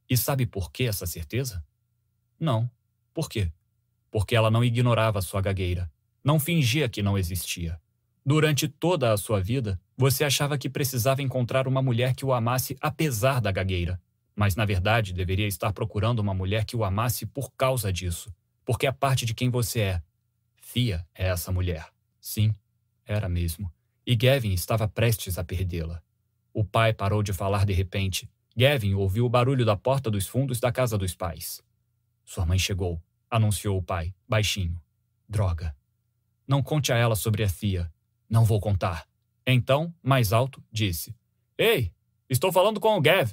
E 0.09 0.17
sabe 0.17 0.47
por 0.47 0.71
que 0.71 0.85
essa 0.85 1.07
certeza? 1.07 1.65
Não. 2.39 2.71
Por 3.13 3.29
quê? 3.29 3.51
Porque 4.11 4.37
ela 4.37 4.51
não 4.51 4.63
ignorava 4.63 5.23
sua 5.23 5.41
gagueira, 5.41 5.91
não 6.23 6.39
fingia 6.39 6.89
que 6.89 7.03
não 7.03 7.19
existia. 7.19 7.81
Durante 8.25 8.69
toda 8.69 9.13
a 9.13 9.17
sua 9.17 9.41
vida, 9.41 9.81
você 9.97 10.23
achava 10.23 10.57
que 10.57 10.71
precisava 10.71 11.23
encontrar 11.23 11.67
uma 11.67 11.83
mulher 11.83 12.15
que 12.15 12.25
o 12.25 12.33
amasse 12.33 12.77
apesar 12.81 13.41
da 13.41 13.51
gagueira. 13.51 14.01
Mas, 14.35 14.55
na 14.55 14.65
verdade, 14.65 15.13
deveria 15.13 15.47
estar 15.47 15.73
procurando 15.73 16.21
uma 16.21 16.33
mulher 16.33 16.65
que 16.65 16.77
o 16.77 16.85
amasse 16.85 17.27
por 17.27 17.53
causa 17.53 17.93
disso, 17.93 18.33
porque 18.65 18.87
é 18.87 18.93
parte 18.93 19.27
de 19.27 19.35
quem 19.35 19.51
você 19.51 19.81
é. 19.81 20.03
Fia 20.61 21.07
é 21.15 21.29
essa 21.29 21.51
mulher. 21.53 21.87
Sim, 22.21 22.55
era 23.05 23.29
mesmo. 23.29 23.71
E 24.07 24.15
Gavin 24.17 24.53
estava 24.53 24.89
prestes 24.89 25.39
a 25.39 25.45
perdê-la. 25.45 26.03
O 26.55 26.65
pai 26.65 26.93
parou 26.93 27.23
de 27.23 27.33
falar 27.33 27.65
de 27.65 27.73
repente. 27.73 28.29
Gavin 28.57 28.95
ouviu 28.95 29.25
o 29.25 29.29
barulho 29.29 29.65
da 29.65 29.77
porta 29.77 30.11
dos 30.11 30.27
fundos 30.27 30.61
da 30.61 30.71
casa 30.71 30.99
dos 30.99 31.15
pais. 31.15 31.63
Sua 32.25 32.45
mãe 32.45 32.59
chegou, 32.59 33.03
anunciou 33.31 33.79
o 33.79 33.83
pai, 33.83 34.15
baixinho. 34.29 34.81
Droga. 35.29 35.75
Não 36.47 36.63
conte 36.63 36.93
a 36.93 36.97
ela 36.97 37.17
sobre 37.17 37.43
a 37.43 37.49
Fia. 37.49 37.91
Não 38.29 38.45
vou 38.45 38.61
contar. 38.61 39.07
Então, 39.47 39.95
mais 40.03 40.33
alto, 40.33 40.63
disse: 40.71 41.17
Ei, 41.57 41.93
estou 42.29 42.53
falando 42.53 42.79
com 42.79 42.97
o 42.97 43.01
Gav. 43.01 43.33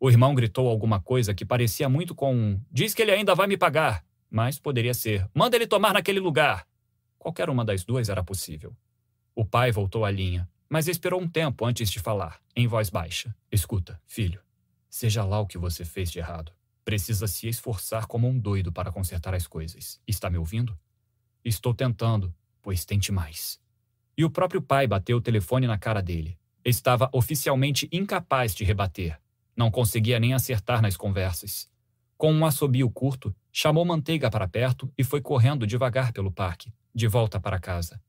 O 0.00 0.10
irmão 0.10 0.34
gritou 0.34 0.68
alguma 0.68 1.00
coisa 1.00 1.34
que 1.34 1.44
parecia 1.44 1.88
muito 1.88 2.14
com 2.14 2.34
um 2.34 2.60
Diz 2.70 2.94
que 2.94 3.02
ele 3.02 3.10
ainda 3.10 3.34
vai 3.34 3.46
me 3.46 3.56
pagar. 3.56 4.04
Mas 4.30 4.58
poderia 4.58 4.94
ser: 4.94 5.28
Manda 5.34 5.56
ele 5.56 5.66
tomar 5.66 5.92
naquele 5.92 6.20
lugar. 6.20 6.66
Qualquer 7.18 7.50
uma 7.50 7.64
das 7.64 7.84
duas 7.84 8.08
era 8.08 8.24
possível. 8.24 8.74
O 9.34 9.44
pai 9.44 9.70
voltou 9.70 10.04
à 10.04 10.10
linha, 10.10 10.48
mas 10.68 10.88
esperou 10.88 11.20
um 11.20 11.28
tempo 11.28 11.64
antes 11.64 11.90
de 11.90 12.00
falar, 12.00 12.40
em 12.54 12.66
voz 12.66 12.90
baixa: 12.90 13.34
Escuta, 13.50 14.00
filho. 14.06 14.40
Seja 14.88 15.24
lá 15.24 15.40
o 15.40 15.46
que 15.46 15.58
você 15.58 15.84
fez 15.84 16.10
de 16.10 16.18
errado. 16.18 16.52
Precisa 16.84 17.26
se 17.26 17.48
esforçar 17.48 18.06
como 18.06 18.28
um 18.28 18.38
doido 18.38 18.72
para 18.72 18.92
consertar 18.92 19.34
as 19.34 19.46
coisas. 19.46 20.00
Está 20.06 20.30
me 20.30 20.38
ouvindo? 20.38 20.78
Estou 21.44 21.74
tentando, 21.74 22.34
pois 22.62 22.84
tente 22.84 23.12
mais. 23.12 23.60
E 24.16 24.24
o 24.24 24.30
próprio 24.30 24.62
pai 24.62 24.86
bateu 24.86 25.18
o 25.18 25.20
telefone 25.20 25.66
na 25.66 25.76
cara 25.76 26.00
dele. 26.00 26.38
Estava 26.64 27.08
oficialmente 27.12 27.88
incapaz 27.92 28.54
de 28.54 28.64
rebater. 28.64 29.20
Não 29.56 29.70
conseguia 29.70 30.18
nem 30.18 30.32
acertar 30.32 30.80
nas 30.80 30.96
conversas. 30.96 31.68
Com 32.16 32.32
um 32.32 32.46
assobio 32.46 32.90
curto, 32.90 33.34
chamou 33.52 33.84
Manteiga 33.84 34.30
para 34.30 34.48
perto 34.48 34.90
e 34.96 35.04
foi 35.04 35.20
correndo 35.20 35.66
devagar 35.66 36.12
pelo 36.12 36.32
parque, 36.32 36.72
de 36.94 37.06
volta 37.06 37.38
para 37.38 37.60
casa. 37.60 38.00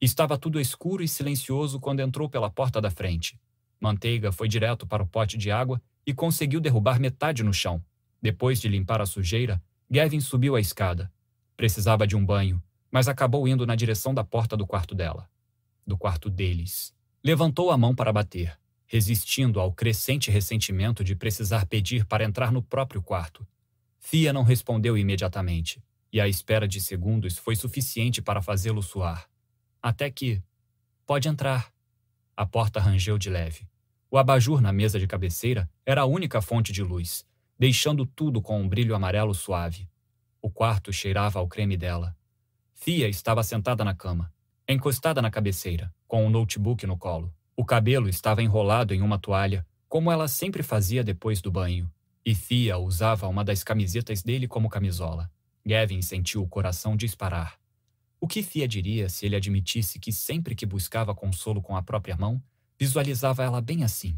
Estava 0.00 0.36
tudo 0.36 0.60
escuro 0.60 1.02
e 1.02 1.08
silencioso 1.08 1.80
quando 1.80 2.00
entrou 2.00 2.28
pela 2.28 2.50
porta 2.50 2.80
da 2.80 2.90
frente. 2.90 3.38
Manteiga 3.80 4.30
foi 4.32 4.48
direto 4.48 4.86
para 4.86 5.02
o 5.02 5.06
pote 5.06 5.36
de 5.36 5.50
água 5.50 5.80
e 6.06 6.12
conseguiu 6.12 6.60
derrubar 6.60 7.00
metade 7.00 7.42
no 7.42 7.52
chão. 7.52 7.82
Depois 8.20 8.60
de 8.60 8.68
limpar 8.68 9.00
a 9.00 9.06
sujeira, 9.06 9.62
Gavin 9.90 10.20
subiu 10.20 10.56
a 10.56 10.60
escada. 10.60 11.12
Precisava 11.56 12.06
de 12.06 12.16
um 12.16 12.24
banho, 12.24 12.62
mas 12.90 13.08
acabou 13.08 13.46
indo 13.46 13.66
na 13.66 13.74
direção 13.74 14.12
da 14.12 14.24
porta 14.24 14.56
do 14.56 14.66
quarto 14.66 14.94
dela 14.94 15.28
do 15.86 15.96
quarto 15.96 16.28
deles. 16.28 16.92
Levantou 17.22 17.70
a 17.70 17.78
mão 17.78 17.94
para 17.94 18.12
bater, 18.12 18.58
resistindo 18.86 19.60
ao 19.60 19.72
crescente 19.72 20.30
ressentimento 20.30 21.04
de 21.04 21.14
precisar 21.14 21.66
pedir 21.66 22.04
para 22.04 22.24
entrar 22.24 22.50
no 22.50 22.60
próprio 22.60 23.00
quarto. 23.00 23.46
Fia 24.00 24.32
não 24.32 24.42
respondeu 24.42 24.98
imediatamente, 24.98 25.82
e 26.12 26.20
a 26.20 26.28
espera 26.28 26.66
de 26.66 26.80
segundos 26.80 27.38
foi 27.38 27.54
suficiente 27.54 28.20
para 28.20 28.42
fazê-lo 28.42 28.82
suar. 28.82 29.28
Até 29.82 30.10
que. 30.10 30.42
Pode 31.06 31.28
entrar. 31.28 31.72
A 32.36 32.44
porta 32.44 32.80
rangeu 32.80 33.16
de 33.16 33.30
leve. 33.30 33.66
O 34.10 34.18
abajur 34.18 34.60
na 34.60 34.72
mesa 34.72 34.98
de 34.98 35.06
cabeceira 35.06 35.68
era 35.84 36.02
a 36.02 36.06
única 36.06 36.40
fonte 36.40 36.72
de 36.72 36.82
luz, 36.82 37.26
deixando 37.58 38.06
tudo 38.06 38.40
com 38.40 38.60
um 38.60 38.68
brilho 38.68 38.94
amarelo 38.94 39.34
suave. 39.34 39.88
O 40.40 40.50
quarto 40.50 40.92
cheirava 40.92 41.38
ao 41.38 41.48
creme 41.48 41.76
dela. 41.76 42.16
Fia 42.72 43.08
estava 43.08 43.42
sentada 43.42 43.84
na 43.84 43.94
cama, 43.94 44.32
encostada 44.68 45.22
na 45.22 45.30
cabeceira, 45.30 45.92
com 46.06 46.24
o 46.24 46.26
um 46.26 46.30
notebook 46.30 46.86
no 46.86 46.96
colo. 46.96 47.34
O 47.56 47.64
cabelo 47.64 48.08
estava 48.08 48.42
enrolado 48.42 48.92
em 48.92 49.00
uma 49.00 49.18
toalha, 49.18 49.66
como 49.88 50.12
ela 50.12 50.28
sempre 50.28 50.62
fazia 50.62 51.02
depois 51.02 51.40
do 51.40 51.50
banho, 51.50 51.90
e 52.24 52.34
Thea 52.34 52.76
usava 52.76 53.28
uma 53.28 53.44
das 53.44 53.64
camisetas 53.64 54.22
dele 54.22 54.46
como 54.46 54.68
camisola. 54.68 55.30
Gavin 55.64 56.02
sentiu 56.02 56.42
o 56.42 56.48
coração 56.48 56.96
disparar. 56.96 57.58
O 58.20 58.26
que 58.26 58.42
Thea 58.42 58.66
diria 58.66 59.08
se 59.08 59.26
ele 59.26 59.36
admitisse 59.36 59.98
que 59.98 60.10
sempre 60.10 60.54
que 60.54 60.64
buscava 60.64 61.14
consolo 61.14 61.60
com 61.60 61.76
a 61.76 61.82
própria 61.82 62.16
mão, 62.16 62.42
visualizava 62.78 63.44
ela 63.44 63.60
bem 63.60 63.84
assim, 63.84 64.16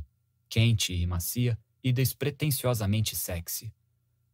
quente 0.48 0.94
e 0.94 1.06
macia 1.06 1.58
e 1.82 1.92
despretensiosamente 1.92 3.16
sexy. 3.16 3.72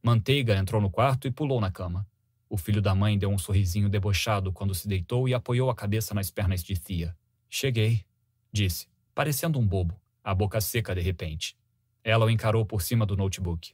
Manteiga 0.02 0.56
entrou 0.56 0.80
no 0.80 0.90
quarto 0.90 1.26
e 1.26 1.30
pulou 1.30 1.60
na 1.60 1.70
cama. 1.70 2.06
O 2.48 2.56
filho 2.56 2.82
da 2.82 2.94
mãe 2.94 3.18
deu 3.18 3.30
um 3.30 3.38
sorrisinho 3.38 3.88
debochado 3.88 4.52
quando 4.52 4.74
se 4.74 4.86
deitou 4.86 5.28
e 5.28 5.34
apoiou 5.34 5.70
a 5.70 5.74
cabeça 5.74 6.14
nas 6.14 6.30
pernas 6.30 6.62
de 6.62 6.78
Thea. 6.78 7.16
Cheguei, 7.48 8.04
disse, 8.52 8.86
parecendo 9.14 9.58
um 9.58 9.66
bobo, 9.66 9.98
a 10.22 10.34
boca 10.34 10.60
seca 10.60 10.94
de 10.94 11.00
repente. 11.00 11.56
Ela 12.02 12.26
o 12.26 12.30
encarou 12.30 12.66
por 12.66 12.82
cima 12.82 13.06
do 13.06 13.16
notebook. 13.16 13.72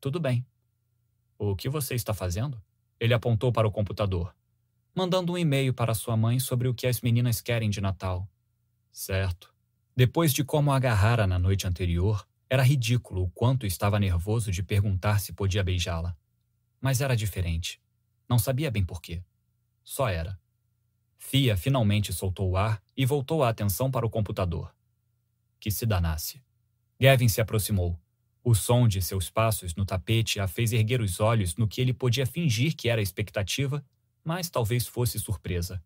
Tudo 0.00 0.18
bem. 0.18 0.44
O 1.38 1.54
que 1.54 1.68
você 1.68 1.94
está 1.94 2.12
fazendo? 2.12 2.60
Ele 2.98 3.14
apontou 3.14 3.52
para 3.52 3.66
o 3.66 3.70
computador. 3.70 4.34
Mandando 4.94 5.32
um 5.32 5.38
e-mail 5.38 5.72
para 5.72 5.94
sua 5.94 6.16
mãe 6.16 6.40
sobre 6.40 6.66
o 6.66 6.74
que 6.74 6.86
as 6.86 7.00
meninas 7.00 7.40
querem 7.40 7.70
de 7.70 7.80
Natal. 7.80 8.28
Certo. 8.90 9.54
Depois 9.94 10.32
de 10.32 10.42
como 10.42 10.72
agarrara 10.72 11.26
na 11.26 11.38
noite 11.38 11.66
anterior, 11.66 12.26
era 12.48 12.62
ridículo 12.62 13.22
o 13.22 13.30
quanto 13.30 13.64
estava 13.66 14.00
nervoso 14.00 14.50
de 14.50 14.62
perguntar 14.62 15.20
se 15.20 15.32
podia 15.32 15.62
beijá-la. 15.62 16.16
Mas 16.80 17.00
era 17.00 17.14
diferente. 17.14 17.80
Não 18.28 18.38
sabia 18.38 18.70
bem 18.70 18.84
porquê. 18.84 19.22
Só 19.84 20.08
era. 20.08 20.38
Fia 21.18 21.56
finalmente 21.56 22.12
soltou 22.12 22.50
o 22.50 22.56
ar 22.56 22.82
e 22.96 23.06
voltou 23.06 23.44
a 23.44 23.48
atenção 23.48 23.90
para 23.90 24.06
o 24.06 24.10
computador. 24.10 24.74
Que 25.60 25.70
se 25.70 25.86
danasse. 25.86 26.42
Gavin 26.98 27.28
se 27.28 27.40
aproximou. 27.40 27.96
O 28.42 28.54
som 28.54 28.88
de 28.88 29.00
seus 29.00 29.30
passos 29.30 29.74
no 29.74 29.84
tapete 29.84 30.40
a 30.40 30.48
fez 30.48 30.72
erguer 30.72 31.00
os 31.00 31.20
olhos 31.20 31.56
no 31.56 31.68
que 31.68 31.80
ele 31.80 31.92
podia 31.92 32.26
fingir 32.26 32.74
que 32.74 32.88
era 32.88 33.02
expectativa, 33.02 33.84
mas 34.24 34.50
talvez 34.50 34.86
fosse 34.86 35.18
surpresa. 35.18 35.82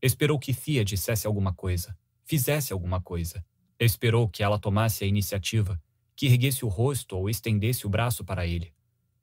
Esperou 0.00 0.38
que 0.38 0.52
Fia 0.52 0.84
dissesse 0.84 1.26
alguma 1.26 1.52
coisa, 1.52 1.96
fizesse 2.24 2.72
alguma 2.72 3.00
coisa. 3.00 3.44
Esperou 3.78 4.28
que 4.28 4.42
ela 4.42 4.58
tomasse 4.58 5.04
a 5.04 5.06
iniciativa, 5.06 5.80
que 6.14 6.26
erguesse 6.26 6.64
o 6.64 6.68
rosto 6.68 7.16
ou 7.16 7.28
estendesse 7.28 7.86
o 7.86 7.90
braço 7.90 8.24
para 8.24 8.46
ele. 8.46 8.72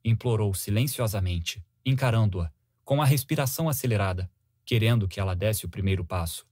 Implorou 0.04 0.54
silenciosamente, 0.54 1.64
encarando-a, 1.84 2.52
com 2.84 3.02
a 3.02 3.04
respiração 3.04 3.68
acelerada, 3.68 4.30
querendo 4.64 5.08
que 5.08 5.18
ela 5.18 5.34
desse 5.34 5.66
o 5.66 5.68
primeiro 5.68 6.04
passo. 6.04 6.46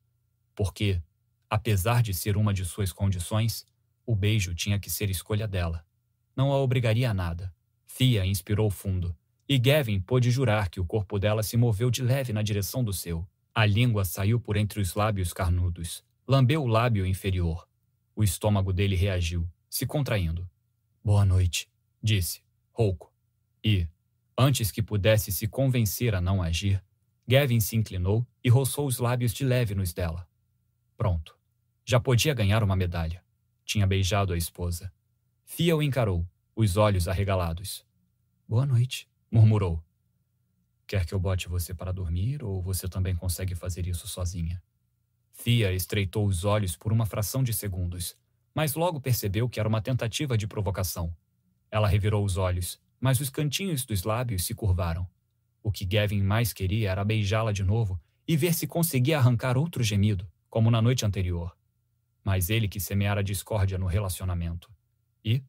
Porque, 0.55 1.00
apesar 1.48 2.02
de 2.02 2.12
ser 2.12 2.36
uma 2.36 2.52
de 2.52 2.64
suas 2.64 2.92
condições, 2.92 3.64
o 4.05 4.16
beijo 4.16 4.55
tinha 4.55 4.81
que 4.81 4.90
ser 4.90 5.10
escolha 5.10 5.47
dela. 5.47 5.86
Não 6.34 6.50
a 6.50 6.58
obrigaria 6.58 7.10
a 7.10 7.14
nada. 7.14 7.55
Fia 7.86 8.24
inspirou 8.24 8.70
fundo, 8.70 9.16
e 9.52 9.58
Gavin 9.58 10.00
pôde 10.00 10.31
jurar 10.31 10.70
que 10.70 10.81
o 10.81 10.86
corpo 10.86 11.18
dela 11.18 11.42
se 11.42 11.58
moveu 11.58 11.90
de 11.90 12.02
leve 12.02 12.32
na 12.32 12.40
direção 12.40 12.82
do 12.82 12.90
seu. 12.90 13.28
A 13.55 13.66
língua 13.66 14.02
saiu 14.02 14.40
por 14.40 14.56
entre 14.56 14.81
os 14.81 14.94
lábios 14.94 15.31
carnudos, 15.34 16.02
lambeu 16.26 16.62
o 16.62 16.66
lábio 16.66 17.05
inferior. 17.05 17.68
O 18.16 18.24
estômago 18.24 18.72
dele 18.72 18.97
reagiu, 18.97 19.47
se 19.68 19.84
contraindo. 19.84 20.48
Boa 21.05 21.26
noite, 21.26 21.68
disse, 22.02 22.42
rouco. 22.72 23.12
E, 23.62 23.86
Antes 24.39 24.70
que 24.70 24.82
pudesse 24.82 25.31
se 25.31 25.47
convencer 25.47 26.14
a 26.14 26.20
não 26.22 26.42
agir, 26.42 26.82
Gavin 27.28 27.60
se 27.60 27.76
inclinou 27.76 28.26
e 28.42 28.48
roçou 28.48 28.86
os 28.86 28.98
lábios 28.98 29.34
de 29.34 29.44
leve 29.44 29.74
nos 29.74 29.92
dela. 29.92 30.26
Pronto. 30.97 31.36
Já 31.84 32.00
podia 32.00 32.32
ganhar 32.32 32.64
uma 32.64 32.74
medalha. 32.74 33.22
Tinha 33.66 33.86
beijado 33.86 34.32
a 34.32 34.36
esposa. 34.39 34.90
Fia 35.44 35.76
o 35.76 35.82
encarou, 35.82 36.26
os 36.56 36.78
olhos 36.78 37.06
arregalados. 37.06 37.84
Boa 38.48 38.64
noite, 38.64 39.11
murmurou. 39.33 39.83
Quer 40.86 41.07
que 41.07 41.15
eu 41.15 41.19
bote 41.19 41.49
você 41.49 41.73
para 41.73 41.91
dormir 41.91 42.44
ou 42.44 42.61
você 42.61 42.86
também 42.86 43.17
consegue 43.17 43.55
fazer 43.55 43.86
isso 43.86 44.07
sozinha? 44.07 44.62
Fia 45.33 45.73
estreitou 45.73 46.27
os 46.27 46.44
olhos 46.44 46.77
por 46.77 46.93
uma 46.93 47.07
fração 47.07 47.43
de 47.43 47.55
segundos, 47.55 48.15
mas 48.55 48.75
logo 48.75 49.01
percebeu 49.01 49.49
que 49.49 49.59
era 49.59 49.67
uma 49.67 49.81
tentativa 49.81 50.36
de 50.36 50.47
provocação. 50.47 51.17
Ela 51.70 51.89
revirou 51.89 52.23
os 52.23 52.36
olhos, 52.36 52.78
mas 53.01 53.20
os 53.20 53.31
cantinhos 53.31 53.86
dos 53.86 54.02
lábios 54.02 54.44
se 54.44 54.55
curvaram. 54.55 55.09
O 55.62 55.73
que 55.73 55.86
Gavin 55.86 56.23
mais 56.23 56.52
queria 56.52 56.91
era 56.91 57.02
beijá-la 57.02 57.52
de 57.52 57.65
novo 57.65 57.99
e 58.28 58.36
ver 58.36 58.52
se 58.52 58.67
conseguia 58.67 59.17
arrancar 59.17 59.57
outro 59.57 59.83
gemido, 59.83 60.31
como 60.51 60.70
na 60.70 60.83
noite 60.83 61.07
anterior. 61.07 61.57
Mas 62.23 62.51
ele 62.51 62.69
que 62.69 62.78
semeara 62.78 63.25
discórdia 63.25 63.78
no 63.78 63.86
relacionamento. 63.86 64.70
E, 65.25 65.43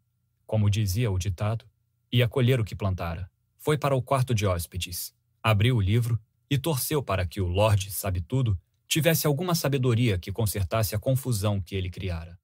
como 0.48 0.70
dizia 0.70 1.12
o 1.12 1.20
ditado, 1.20 1.66
ia 2.10 2.30
colher 2.30 2.62
o 2.62 2.64
que 2.64 2.76
plantara. 2.76 3.30
Foi 3.64 3.78
para 3.78 3.96
o 3.96 4.02
quarto 4.02 4.36
de 4.36 4.46
hóspedes, 4.46 5.16
abriu 5.42 5.78
o 5.78 5.82
livro 5.82 6.20
e 6.50 6.58
torceu 6.58 7.02
para 7.02 7.26
que 7.26 7.40
o 7.40 7.48
Lorde 7.48 7.90
Sabe-Tudo 7.92 8.60
tivesse 8.90 9.26
alguma 9.26 9.56
sabedoria 9.56 10.20
que 10.20 10.34
consertasse 10.34 10.94
a 10.94 11.00
confusão 11.00 11.62
que 11.62 11.74
ele 11.74 11.90
criara. 11.90 12.38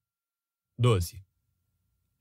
12. 0.78 1.22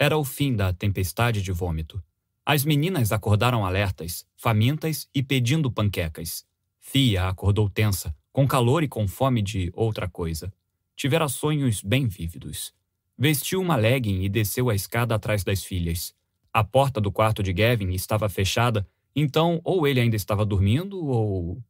Era 0.00 0.18
o 0.18 0.24
fim 0.24 0.56
da 0.56 0.72
tempestade 0.72 1.40
de 1.40 1.52
vômito. 1.52 2.02
As 2.44 2.64
meninas 2.64 3.12
acordaram 3.12 3.64
alertas, 3.64 4.26
famintas 4.34 5.08
e 5.14 5.22
pedindo 5.22 5.70
panquecas. 5.70 6.44
Fia 6.80 7.28
acordou 7.28 7.70
tensa, 7.70 8.12
com 8.32 8.48
calor 8.48 8.82
e 8.82 8.88
com 8.88 9.06
fome 9.06 9.42
de 9.42 9.70
outra 9.74 10.08
coisa. 10.08 10.52
Tivera 10.96 11.28
sonhos 11.28 11.84
bem 11.84 12.08
vívidos. 12.08 12.74
Vestiu 13.16 13.60
uma 13.60 13.76
legging 13.76 14.24
e 14.24 14.28
desceu 14.28 14.68
a 14.68 14.74
escada 14.74 15.14
atrás 15.14 15.44
das 15.44 15.62
filhas. 15.62 16.17
A 16.52 16.64
porta 16.64 17.00
do 17.00 17.12
quarto 17.12 17.42
de 17.42 17.52
Gavin 17.52 17.90
estava 17.92 18.28
fechada, 18.28 18.86
então 19.14 19.60
ou 19.64 19.86
ele 19.86 20.00
ainda 20.00 20.16
estava 20.16 20.44
dormindo 20.44 21.04
ou. 21.06 21.62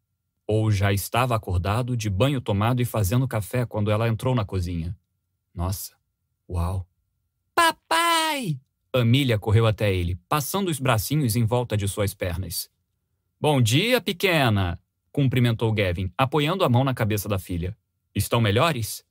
ou 0.47 0.71
já 0.71 0.93
estava 0.93 1.35
acordado, 1.35 1.97
de 1.97 2.09
banho 2.09 2.41
tomado 2.41 2.81
e 2.81 2.85
fazendo 2.85 3.29
café 3.29 3.67
quando 3.67 3.91
ela 3.91 4.09
entrou 4.09 4.35
na 4.35 4.45
cozinha. 4.45 4.97
Nossa, 5.55 5.95
uau! 6.49 6.87
Papai! 7.55 8.59
Amília 8.93 9.39
correu 9.39 9.67
até 9.67 9.93
ele, 9.93 10.17
passando 10.29 10.69
os 10.69 10.79
bracinhos 10.79 11.37
em 11.37 11.45
volta 11.45 11.77
de 11.77 11.87
suas 11.87 12.15
pernas. 12.15 12.71
Bom 13.41 13.61
dia, 13.61 14.01
pequena! 14.01 14.81
cumprimentou 15.13 15.73
Gavin, 15.73 16.13
apoiando 16.17 16.65
a 16.65 16.69
mão 16.69 16.85
na 16.85 16.95
cabeça 16.95 17.29
da 17.29 17.39
filha. 17.39 17.77
Estão 18.15 18.41
melhores? 18.41 19.05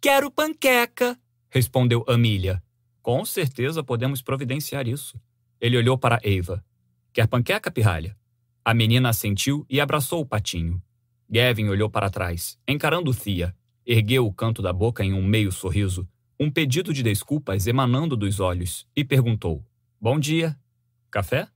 Quero 0.00 0.30
panqueca! 0.30 1.18
respondeu 1.48 2.04
Amília. 2.06 2.62
Com 3.06 3.24
certeza 3.24 3.84
podemos 3.84 4.20
providenciar 4.20 4.88
isso. 4.88 5.16
Ele 5.60 5.76
olhou 5.76 5.96
para 5.96 6.18
Eva. 6.24 6.64
Quer 7.12 7.28
panqueca, 7.28 7.70
pirralha? 7.70 8.16
A 8.64 8.74
menina 8.74 9.10
assentiu 9.10 9.64
e 9.70 9.80
abraçou 9.80 10.22
o 10.22 10.26
patinho. 10.26 10.82
Gavin 11.30 11.68
olhou 11.68 11.88
para 11.88 12.10
trás, 12.10 12.58
encarando 12.66 13.14
Thea. 13.14 13.54
Ergueu 13.86 14.26
o 14.26 14.32
canto 14.32 14.60
da 14.60 14.72
boca 14.72 15.04
em 15.04 15.12
um 15.12 15.24
meio 15.24 15.52
sorriso, 15.52 16.04
um 16.36 16.50
pedido 16.50 16.92
de 16.92 17.00
desculpas 17.00 17.68
emanando 17.68 18.16
dos 18.16 18.40
olhos, 18.40 18.84
e 18.96 19.04
perguntou: 19.04 19.64
Bom 20.00 20.18
dia. 20.18 20.58
Café? 21.08 21.46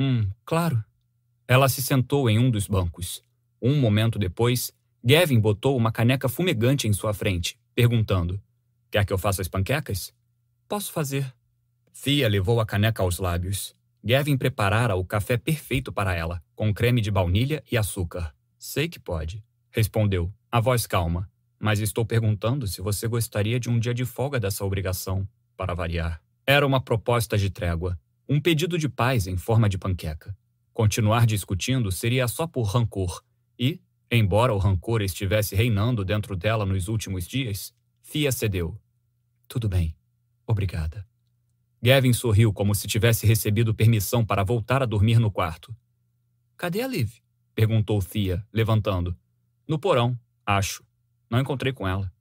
Hum, 0.00 0.28
claro. 0.44 0.82
Ela 1.46 1.68
se 1.68 1.80
sentou 1.80 2.28
em 2.28 2.40
um 2.40 2.50
dos 2.50 2.66
bancos. 2.66 3.22
Um 3.62 3.78
momento 3.78 4.18
depois, 4.18 4.72
Gavin 5.04 5.38
botou 5.38 5.76
uma 5.76 5.92
caneca 5.92 6.28
fumegante 6.28 6.88
em 6.88 6.92
sua 6.92 7.14
frente, 7.14 7.56
perguntando: 7.72 8.42
Quer 8.90 9.06
que 9.06 9.12
eu 9.12 9.18
faça 9.18 9.42
as 9.42 9.46
panquecas? 9.46 10.12
Posso 10.72 10.90
fazer. 10.90 11.30
Thea 12.02 12.26
levou 12.26 12.58
a 12.58 12.64
caneca 12.64 13.02
aos 13.02 13.18
lábios. 13.18 13.76
Gavin 14.02 14.38
preparara 14.38 14.96
o 14.96 15.04
café 15.04 15.36
perfeito 15.36 15.92
para 15.92 16.14
ela, 16.14 16.42
com 16.56 16.72
creme 16.72 17.02
de 17.02 17.10
baunilha 17.10 17.62
e 17.70 17.76
açúcar. 17.76 18.34
Sei 18.58 18.88
que 18.88 18.98
pode, 18.98 19.44
respondeu, 19.70 20.32
a 20.50 20.60
voz 20.60 20.86
calma. 20.86 21.30
Mas 21.60 21.78
estou 21.78 22.06
perguntando 22.06 22.66
se 22.66 22.80
você 22.80 23.06
gostaria 23.06 23.60
de 23.60 23.68
um 23.68 23.78
dia 23.78 23.92
de 23.92 24.06
folga 24.06 24.40
dessa 24.40 24.64
obrigação, 24.64 25.28
para 25.58 25.74
variar. 25.74 26.22
Era 26.46 26.66
uma 26.66 26.80
proposta 26.80 27.36
de 27.36 27.50
trégua, 27.50 28.00
um 28.26 28.40
pedido 28.40 28.78
de 28.78 28.88
paz 28.88 29.26
em 29.26 29.36
forma 29.36 29.68
de 29.68 29.76
panqueca. 29.76 30.34
Continuar 30.72 31.26
discutindo 31.26 31.92
seria 31.92 32.26
só 32.26 32.46
por 32.46 32.62
rancor, 32.62 33.22
e, 33.58 33.78
embora 34.10 34.54
o 34.54 34.58
rancor 34.58 35.02
estivesse 35.02 35.54
reinando 35.54 36.02
dentro 36.02 36.34
dela 36.34 36.64
nos 36.64 36.88
últimos 36.88 37.28
dias, 37.28 37.74
Fia 38.00 38.32
cedeu. 38.32 38.80
Tudo 39.46 39.68
bem, 39.68 39.94
obrigada. 40.52 41.04
Gavin 41.82 42.12
sorriu 42.12 42.52
como 42.52 42.74
se 42.74 42.86
tivesse 42.86 43.26
recebido 43.26 43.74
permissão 43.74 44.24
para 44.24 44.44
voltar 44.44 44.82
a 44.82 44.86
dormir 44.86 45.18
no 45.18 45.32
quarto. 45.32 45.74
Cadê 46.56 46.80
a 46.80 46.86
Liv? 46.86 47.14
perguntou 47.54 48.00
Thea, 48.00 48.46
levantando. 48.52 49.16
No 49.66 49.78
porão, 49.78 50.16
acho. 50.46 50.84
Não 51.28 51.40
encontrei 51.40 51.72
com 51.72 51.88
ela. 51.88 52.12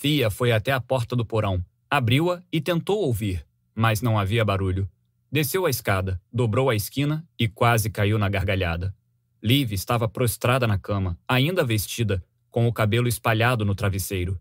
Thea 0.00 0.30
foi 0.30 0.52
até 0.52 0.70
a 0.70 0.80
porta 0.80 1.16
do 1.16 1.26
porão, 1.26 1.64
abriu-a 1.90 2.42
e 2.52 2.60
tentou 2.60 3.00
ouvir, 3.00 3.44
mas 3.74 4.00
não 4.00 4.16
havia 4.16 4.44
barulho. 4.44 4.88
Desceu 5.30 5.66
a 5.66 5.70
escada, 5.70 6.20
dobrou 6.32 6.70
a 6.70 6.76
esquina 6.76 7.26
e 7.38 7.48
quase 7.48 7.90
caiu 7.90 8.18
na 8.18 8.28
gargalhada. 8.28 8.94
Liv 9.42 9.72
estava 9.72 10.08
prostrada 10.08 10.66
na 10.66 10.78
cama, 10.78 11.18
ainda 11.26 11.64
vestida, 11.64 12.24
com 12.50 12.66
o 12.66 12.72
cabelo 12.72 13.08
espalhado 13.08 13.64
no 13.64 13.74
travesseiro. 13.74 14.40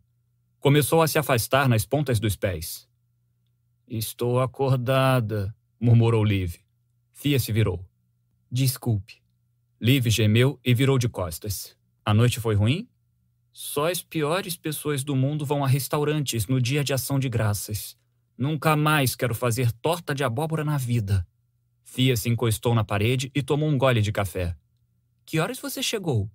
Começou 0.60 1.02
a 1.02 1.08
se 1.08 1.20
afastar 1.20 1.68
nas 1.68 1.86
pontas 1.86 2.20
dos 2.20 2.36
pés. 2.36 2.88
Estou 3.90 4.42
acordada, 4.42 5.56
murmurou 5.80 6.22
Liv. 6.22 6.56
Fia 7.14 7.40
se 7.40 7.54
virou. 7.54 7.86
Desculpe. 8.52 9.22
Liv 9.80 10.08
gemeu 10.10 10.60
e 10.64 10.74
virou 10.74 10.98
de 11.00 11.08
costas. 11.08 11.78
A 12.04 12.14
noite 12.14 12.42
foi 12.42 12.54
ruim? 12.54 12.86
Só 13.54 13.90
as 13.90 14.04
piores 14.04 14.58
pessoas 14.58 15.06
do 15.06 15.16
mundo 15.16 15.46
vão 15.46 15.64
a 15.64 15.68
restaurantes 15.68 16.48
no 16.48 16.62
dia 16.62 16.84
de 16.84 16.94
ação 16.94 17.18
de 17.18 17.30
graças. 17.30 17.98
Nunca 18.38 18.76
mais 18.76 19.16
quero 19.16 19.34
fazer 19.34 19.72
torta 19.72 20.14
de 20.14 20.24
abóbora 20.24 20.66
na 20.66 20.78
vida. 20.78 21.26
Fia 21.82 22.18
se 22.18 22.28
encostou 22.28 22.76
na 22.76 22.84
parede 22.84 23.32
e 23.34 23.42
tomou 23.42 23.70
um 23.70 23.78
gole 23.78 24.02
de 24.02 24.12
café. 24.12 24.54
Que 25.26 25.40
horas 25.40 25.60
você 25.60 25.82
chegou? 25.82 26.30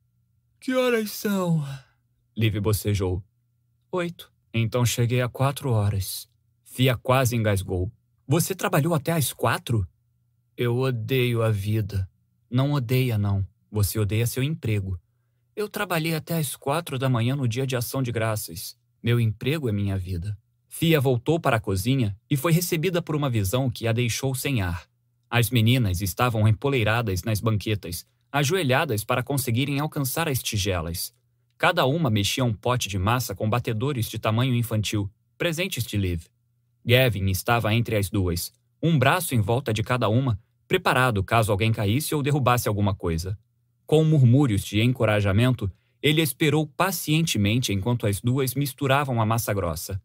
Que 0.58 0.74
horas 0.74 1.10
são? 1.10 1.62
Liv 2.34 2.58
bocejou. 2.60 3.22
Oito. 3.92 4.32
Então 4.54 4.86
cheguei 4.86 5.20
a 5.20 5.28
quatro 5.28 5.70
horas. 5.70 6.31
Fia 6.74 6.96
quase 6.96 7.36
engasgou. 7.36 7.92
Você 8.26 8.54
trabalhou 8.54 8.94
até 8.94 9.12
às 9.12 9.30
quatro? 9.30 9.86
Eu 10.56 10.78
odeio 10.78 11.42
a 11.42 11.50
vida. 11.50 12.08
Não 12.50 12.72
odeia, 12.72 13.18
não. 13.18 13.46
Você 13.70 13.98
odeia 13.98 14.26
seu 14.26 14.42
emprego. 14.42 14.98
Eu 15.54 15.68
trabalhei 15.68 16.14
até 16.14 16.38
às 16.38 16.56
quatro 16.56 16.98
da 16.98 17.10
manhã 17.10 17.36
no 17.36 17.46
dia 17.46 17.66
de 17.66 17.76
ação 17.76 18.02
de 18.02 18.10
graças. 18.10 18.74
Meu 19.02 19.20
emprego 19.20 19.68
é 19.68 19.72
minha 19.72 19.98
vida. 19.98 20.34
Fia 20.66 20.98
voltou 20.98 21.38
para 21.38 21.58
a 21.58 21.60
cozinha 21.60 22.16
e 22.30 22.38
foi 22.38 22.52
recebida 22.52 23.02
por 23.02 23.14
uma 23.14 23.28
visão 23.28 23.68
que 23.68 23.86
a 23.86 23.92
deixou 23.92 24.34
sem 24.34 24.62
ar. 24.62 24.88
As 25.28 25.50
meninas 25.50 26.00
estavam 26.00 26.48
empoleiradas 26.48 27.22
nas 27.22 27.38
banquetas, 27.38 28.06
ajoelhadas 28.32 29.04
para 29.04 29.22
conseguirem 29.22 29.78
alcançar 29.78 30.26
as 30.26 30.42
tigelas. 30.42 31.12
Cada 31.58 31.84
uma 31.84 32.08
mexia 32.08 32.42
um 32.42 32.54
pote 32.54 32.88
de 32.88 32.98
massa 32.98 33.34
com 33.34 33.50
batedores 33.50 34.08
de 34.08 34.18
tamanho 34.18 34.54
infantil, 34.54 35.10
presentes 35.36 35.84
de 35.84 35.98
Liv. 35.98 36.31
Gavin 36.84 37.30
estava 37.30 37.74
entre 37.74 37.96
as 37.96 38.10
duas, 38.10 38.52
um 38.82 38.98
braço 38.98 39.34
em 39.34 39.40
volta 39.40 39.72
de 39.72 39.82
cada 39.82 40.08
uma, 40.08 40.38
preparado 40.66 41.22
caso 41.22 41.52
alguém 41.52 41.72
caísse 41.72 42.14
ou 42.14 42.22
derrubasse 42.22 42.68
alguma 42.68 42.94
coisa. 42.94 43.38
Com 43.86 44.04
murmúrios 44.04 44.64
de 44.64 44.80
encorajamento, 44.80 45.70
ele 46.02 46.20
esperou 46.20 46.66
pacientemente 46.66 47.72
enquanto 47.72 48.06
as 48.06 48.20
duas 48.20 48.54
misturavam 48.54 49.20
a 49.20 49.26
massa 49.26 49.54
grossa. 49.54 50.02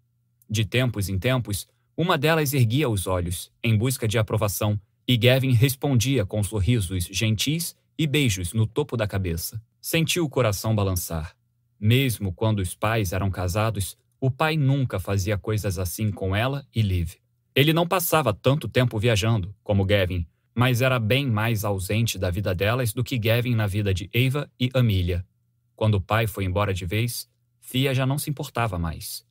De 0.50 0.64
tempos 0.64 1.10
em 1.10 1.18
tempos, 1.18 1.68
uma 1.96 2.18
delas 2.18 2.54
erguia 2.54 2.88
os 2.88 3.08
olhos, 3.08 3.52
em 3.64 3.76
busca 3.76 4.08
de 4.08 4.20
aprovação, 4.20 4.80
e 5.08 5.18
Gavin 5.18 5.54
respondia 5.54 6.26
com 6.26 6.44
sorrisos 6.44 7.06
gentis 7.06 7.76
e 7.98 8.06
beijos 8.06 8.54
no 8.54 8.68
topo 8.68 8.96
da 8.96 9.08
cabeça. 9.08 9.60
Sentiu 9.82 10.26
o 10.26 10.30
coração 10.30 10.76
balançar. 10.76 11.36
Mesmo 11.80 12.32
quando 12.32 12.60
os 12.60 12.76
pais 12.76 13.14
eram 13.14 13.32
casados, 13.32 13.98
o 14.20 14.32
pai 14.32 14.58
nunca 14.58 15.00
fazia 15.00 15.38
coisas 15.38 15.78
assim 15.78 16.12
com 16.12 16.36
ela 16.36 16.66
e 16.74 16.82
Liv. 16.82 17.16
Ele 17.56 17.74
não 17.74 17.88
passava 17.88 18.34
tanto 18.34 18.68
tempo 18.68 19.00
viajando, 19.00 19.56
como 19.64 19.86
Gavin, 19.86 20.26
mas 20.56 20.82
era 20.82 21.00
bem 21.00 21.28
mais 21.28 21.64
ausente 21.64 22.18
da 22.18 22.32
vida 22.32 22.54
delas 22.56 22.94
do 22.94 23.04
que 23.04 23.18
Gavin 23.18 23.54
na 23.54 23.68
vida 23.68 23.94
de 23.94 24.10
Eva 24.14 24.50
e 24.60 24.70
Amelia. 24.74 25.26
Quando 25.76 25.96
o 25.96 26.02
pai 26.02 26.26
foi 26.26 26.46
embora 26.46 26.74
de 26.74 26.86
vez, 26.86 27.30
Fia 27.60 27.94
já 27.94 28.06
não 28.06 28.18
se 28.18 28.30
importava 28.30 28.80
mais. 28.80 29.26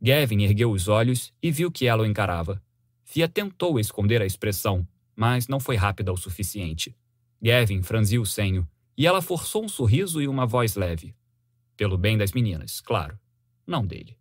Gavin 0.00 0.42
ergueu 0.42 0.70
os 0.70 0.88
olhos 0.88 1.32
e 1.42 1.50
viu 1.50 1.70
que 1.70 1.86
ela 1.86 2.04
o 2.04 2.06
encarava. 2.06 2.62
Fia 3.04 3.28
tentou 3.28 3.78
esconder 3.78 4.22
a 4.22 4.26
expressão, 4.26 4.86
mas 5.14 5.48
não 5.48 5.60
foi 5.60 5.76
rápida 5.76 6.12
o 6.12 6.16
suficiente. 6.16 6.96
Gavin 7.40 7.82
franziu 7.82 8.22
o 8.22 8.26
senho, 8.26 8.66
e 8.96 9.06
ela 9.06 9.20
forçou 9.20 9.64
um 9.64 9.68
sorriso 9.68 10.22
e 10.22 10.28
uma 10.28 10.46
voz 10.46 10.76
leve. 10.76 11.14
Pelo 11.76 11.98
bem 11.98 12.16
das 12.16 12.32
meninas, 12.32 12.80
claro, 12.80 13.18
não 13.66 13.84
dele. 13.84 14.16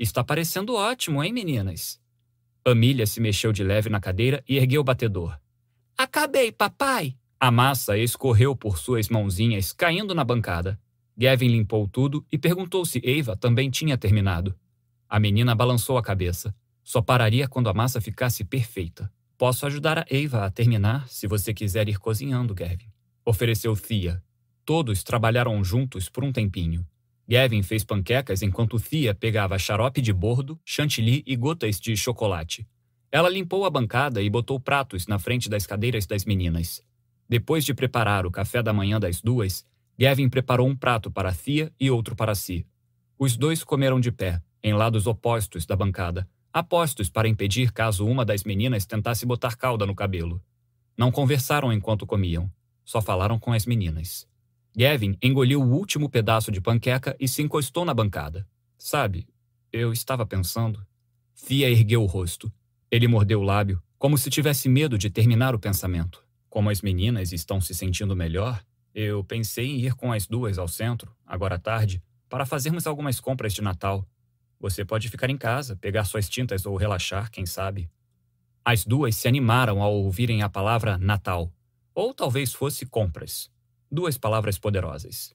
Está 0.00 0.24
parecendo 0.24 0.76
ótimo, 0.76 1.22
hein, 1.22 1.30
meninas? 1.30 2.00
Amília 2.64 3.06
se 3.06 3.20
mexeu 3.20 3.52
de 3.52 3.62
leve 3.62 3.90
na 3.90 4.00
cadeira 4.00 4.42
e 4.48 4.56
ergueu 4.56 4.80
o 4.80 4.84
batedor. 4.84 5.38
Acabei, 5.94 6.50
papai! 6.50 7.18
A 7.38 7.50
massa 7.50 7.98
escorreu 7.98 8.56
por 8.56 8.78
suas 8.78 9.10
mãozinhas, 9.10 9.74
caindo 9.74 10.14
na 10.14 10.24
bancada. 10.24 10.80
Gavin 11.14 11.48
limpou 11.48 11.86
tudo 11.86 12.24
e 12.32 12.38
perguntou 12.38 12.86
se 12.86 12.98
Eva 13.04 13.36
também 13.36 13.68
tinha 13.68 13.98
terminado. 13.98 14.58
A 15.06 15.20
menina 15.20 15.54
balançou 15.54 15.98
a 15.98 16.02
cabeça. 16.02 16.54
Só 16.82 17.02
pararia 17.02 17.46
quando 17.46 17.68
a 17.68 17.74
massa 17.74 18.00
ficasse 18.00 18.42
perfeita. 18.42 19.12
Posso 19.36 19.66
ajudar 19.66 19.98
a 19.98 20.06
Eva 20.08 20.46
a 20.46 20.50
terminar 20.50 21.06
se 21.10 21.26
você 21.26 21.52
quiser 21.52 21.90
ir 21.90 21.98
cozinhando, 21.98 22.54
Gavin. 22.54 22.90
Ofereceu 23.22 23.76
Thea. 23.76 24.22
Todos 24.64 25.04
trabalharam 25.04 25.62
juntos 25.62 26.08
por 26.08 26.24
um 26.24 26.32
tempinho. 26.32 26.86
Gavin 27.30 27.62
fez 27.62 27.84
panquecas 27.84 28.42
enquanto 28.42 28.80
Thea 28.80 29.14
pegava 29.14 29.56
xarope 29.56 30.02
de 30.02 30.12
bordo, 30.12 30.58
chantilly 30.64 31.22
e 31.24 31.36
gotas 31.36 31.78
de 31.78 31.96
chocolate. 31.96 32.66
Ela 33.08 33.28
limpou 33.28 33.64
a 33.64 33.70
bancada 33.70 34.20
e 34.20 34.28
botou 34.28 34.58
pratos 34.58 35.06
na 35.06 35.16
frente 35.16 35.48
das 35.48 35.64
cadeiras 35.64 36.06
das 36.06 36.24
meninas. 36.24 36.82
Depois 37.28 37.64
de 37.64 37.72
preparar 37.72 38.26
o 38.26 38.32
café 38.32 38.64
da 38.64 38.72
manhã 38.72 38.98
das 38.98 39.20
duas, 39.20 39.64
Gavin 39.96 40.28
preparou 40.28 40.66
um 40.66 40.74
prato 40.74 41.08
para 41.08 41.32
Thea 41.32 41.72
e 41.78 41.88
outro 41.88 42.16
para 42.16 42.34
si. 42.34 42.66
Os 43.16 43.36
dois 43.36 43.62
comeram 43.62 44.00
de 44.00 44.10
pé, 44.10 44.42
em 44.60 44.72
lados 44.72 45.06
opostos 45.06 45.64
da 45.64 45.76
bancada, 45.76 46.28
apostos 46.52 47.08
para 47.08 47.28
impedir 47.28 47.70
caso 47.70 48.08
uma 48.08 48.24
das 48.24 48.42
meninas 48.42 48.86
tentasse 48.86 49.24
botar 49.24 49.56
cauda 49.56 49.86
no 49.86 49.94
cabelo. 49.94 50.42
Não 50.98 51.12
conversaram 51.12 51.72
enquanto 51.72 52.08
comiam, 52.08 52.50
só 52.84 53.00
falaram 53.00 53.38
com 53.38 53.52
as 53.52 53.66
meninas. 53.66 54.28
Gavin 54.76 55.16
engoliu 55.22 55.60
o 55.60 55.72
último 55.72 56.08
pedaço 56.08 56.50
de 56.50 56.60
panqueca 56.60 57.16
e 57.18 57.26
se 57.26 57.42
encostou 57.42 57.84
na 57.84 57.92
bancada. 57.92 58.46
Sabe, 58.78 59.26
eu 59.72 59.92
estava 59.92 60.24
pensando. 60.24 60.84
Fia 61.34 61.68
ergueu 61.68 62.02
o 62.02 62.06
rosto. 62.06 62.52
Ele 62.90 63.08
mordeu 63.08 63.40
o 63.40 63.44
lábio, 63.44 63.82
como 63.98 64.16
se 64.16 64.30
tivesse 64.30 64.68
medo 64.68 64.96
de 64.96 65.10
terminar 65.10 65.54
o 65.54 65.58
pensamento. 65.58 66.24
Como 66.48 66.70
as 66.70 66.82
meninas 66.82 67.32
estão 67.32 67.60
se 67.60 67.74
sentindo 67.74 68.16
melhor, 68.16 68.64
eu 68.94 69.22
pensei 69.22 69.66
em 69.66 69.80
ir 69.80 69.94
com 69.94 70.12
as 70.12 70.26
duas 70.26 70.58
ao 70.58 70.66
centro, 70.66 71.14
agora 71.26 71.56
à 71.56 71.58
tarde, 71.58 72.02
para 72.28 72.46
fazermos 72.46 72.86
algumas 72.86 73.20
compras 73.20 73.52
de 73.52 73.62
Natal. 73.62 74.06
Você 74.58 74.84
pode 74.84 75.08
ficar 75.08 75.30
em 75.30 75.36
casa, 75.36 75.76
pegar 75.76 76.04
suas 76.04 76.28
tintas 76.28 76.66
ou 76.66 76.76
relaxar, 76.76 77.30
quem 77.30 77.46
sabe. 77.46 77.90
As 78.64 78.84
duas 78.84 79.16
se 79.16 79.26
animaram 79.26 79.82
ao 79.82 79.94
ouvirem 79.94 80.42
a 80.42 80.48
palavra 80.48 80.98
Natal. 80.98 81.52
Ou 81.94 82.12
talvez 82.12 82.52
fosse 82.52 82.84
compras. 82.84 83.50
Duas 83.92 84.16
palavras 84.16 84.56
poderosas. 84.56 85.34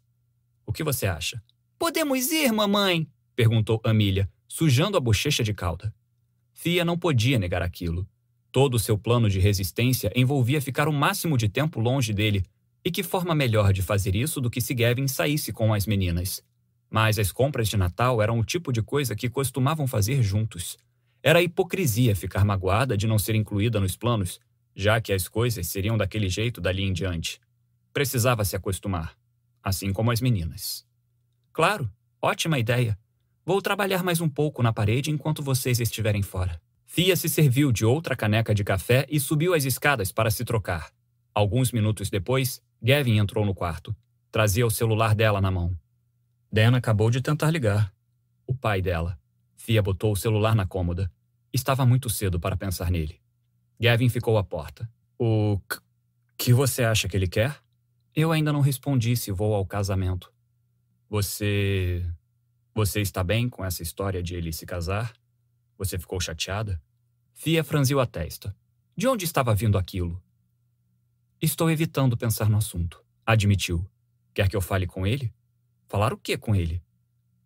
O 0.66 0.72
que 0.72 0.82
você 0.82 1.06
acha? 1.08 1.44
Podemos 1.78 2.32
ir, 2.32 2.54
mamãe? 2.54 3.06
perguntou 3.36 3.82
Amília, 3.84 4.30
sujando 4.48 4.96
a 4.96 5.00
bochecha 5.02 5.44
de 5.44 5.54
calda. 5.54 5.94
Fia 6.54 6.86
não 6.86 6.98
podia 6.98 7.38
negar 7.38 7.62
aquilo. 7.62 8.08
Todo 8.54 8.76
o 8.76 8.80
seu 8.80 8.98
plano 8.98 9.30
de 9.30 9.42
resistência 9.42 10.10
envolvia 10.16 10.62
ficar 10.62 10.88
o 10.88 10.94
máximo 10.94 11.38
de 11.38 11.50
tempo 11.50 11.82
longe 11.82 12.14
dele, 12.14 12.46
e 12.84 12.90
que 12.90 13.04
forma 13.04 13.36
melhor 13.36 13.74
de 13.74 13.82
fazer 13.82 14.16
isso 14.16 14.40
do 14.40 14.50
que 14.50 14.62
se 14.62 14.74
Gavin 14.74 15.10
saísse 15.10 15.52
com 15.52 15.74
as 15.74 15.86
meninas. 15.86 16.42
Mas 16.90 17.20
as 17.20 17.34
compras 17.34 17.68
de 17.68 17.76
Natal 17.76 18.22
eram 18.22 18.40
o 18.40 18.46
tipo 18.46 18.72
de 18.72 18.82
coisa 18.82 19.18
que 19.18 19.30
costumavam 19.30 19.86
fazer 19.86 20.24
juntos. 20.24 20.78
Era 21.22 21.42
hipocrisia 21.42 22.16
ficar 22.16 22.46
magoada 22.46 22.96
de 22.96 23.06
não 23.06 23.20
ser 23.20 23.36
incluída 23.36 23.82
nos 23.82 23.98
planos, 23.98 24.40
já 24.74 25.02
que 25.02 25.12
as 25.12 25.28
coisas 25.28 25.68
seriam 25.68 25.98
daquele 25.98 26.30
jeito 26.30 26.62
dali 26.62 26.84
em 26.84 26.94
diante. 26.94 27.42
Precisava 27.96 28.44
se 28.44 28.58
acostumar, 28.58 29.16
assim 29.64 29.94
como 29.94 30.12
as 30.12 30.20
meninas. 30.20 30.86
Claro, 31.54 31.90
ótima 32.22 32.60
ideia. 32.60 33.00
Vou 33.46 33.62
trabalhar 33.62 34.04
mais 34.04 34.20
um 34.20 34.28
pouco 34.28 34.62
na 34.62 34.74
parede 34.74 35.10
enquanto 35.10 35.42
vocês 35.42 35.80
estiverem 35.80 36.22
fora. 36.22 36.62
Fia 36.86 37.16
se 37.16 37.30
serviu 37.30 37.72
de 37.72 37.86
outra 37.86 38.14
caneca 38.14 38.54
de 38.54 38.66
café 38.66 39.06
e 39.10 39.18
subiu 39.18 39.54
as 39.54 39.64
escadas 39.64 40.12
para 40.12 40.30
se 40.30 40.44
trocar. 40.44 40.92
Alguns 41.34 41.72
minutos 41.72 42.10
depois, 42.10 42.62
Gavin 42.84 43.18
entrou 43.18 43.46
no 43.46 43.56
quarto. 43.56 43.96
Trazia 44.30 44.68
o 44.68 44.70
celular 44.70 45.16
dela 45.16 45.40
na 45.40 45.50
mão. 45.50 45.74
Dan 46.52 46.76
acabou 46.76 47.10
de 47.10 47.22
tentar 47.22 47.50
ligar. 47.50 47.94
O 48.46 48.54
pai 48.54 48.82
dela. 48.82 49.18
Fia 49.56 49.82
botou 49.82 50.12
o 50.12 50.18
celular 50.18 50.54
na 50.54 50.68
cômoda. 50.68 51.10
Estava 51.54 51.86
muito 51.86 52.10
cedo 52.10 52.42
para 52.42 52.58
pensar 52.58 52.92
nele. 52.92 53.22
Gavin 53.80 54.10
ficou 54.10 54.38
à 54.38 54.44
porta. 54.44 54.86
O 55.18 55.62
que 56.38 56.52
você 56.52 56.84
acha 56.84 57.08
que 57.08 57.16
ele 57.16 57.30
quer? 57.30 57.64
Eu 58.16 58.32
ainda 58.32 58.54
não 58.54 58.62
respondi 58.62 59.18
se 59.18 59.30
vou 59.30 59.54
ao 59.54 59.66
casamento. 59.66 60.32
Você. 61.10 62.02
Você 62.74 63.02
está 63.02 63.22
bem 63.22 63.50
com 63.50 63.64
essa 63.64 63.84
história 63.84 64.24
de 64.24 64.36
ele 64.36 64.54
se 64.54 64.66
casar? 64.66 65.14
Você 65.78 66.00
ficou 66.00 66.20
chateada? 66.22 66.82
Fia 67.34 67.62
franziu 67.62 68.00
a 68.00 68.06
testa. 68.06 68.56
De 68.96 69.06
onde 69.06 69.26
estava 69.26 69.54
vindo 69.54 69.78
aquilo? 69.78 70.22
Estou 71.42 71.70
evitando 71.70 72.16
pensar 72.16 72.50
no 72.50 72.58
assunto, 72.58 73.04
admitiu. 73.26 73.86
Quer 74.34 74.48
que 74.48 74.56
eu 74.56 74.62
fale 74.62 74.88
com 74.88 75.06
ele? 75.06 75.34
Falar 75.86 76.14
o 76.14 76.18
que 76.18 76.38
com 76.38 76.56
ele? 76.56 76.82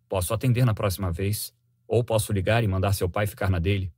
Posso 0.08 0.32
atender 0.32 0.64
na 0.64 0.74
próxima 0.74 1.10
vez, 1.10 1.52
ou 1.86 2.04
posso 2.04 2.32
ligar 2.32 2.62
e 2.62 2.68
mandar 2.68 2.92
seu 2.92 3.08
pai 3.08 3.26
ficar 3.26 3.50
na 3.50 3.58
dele. 3.58 3.92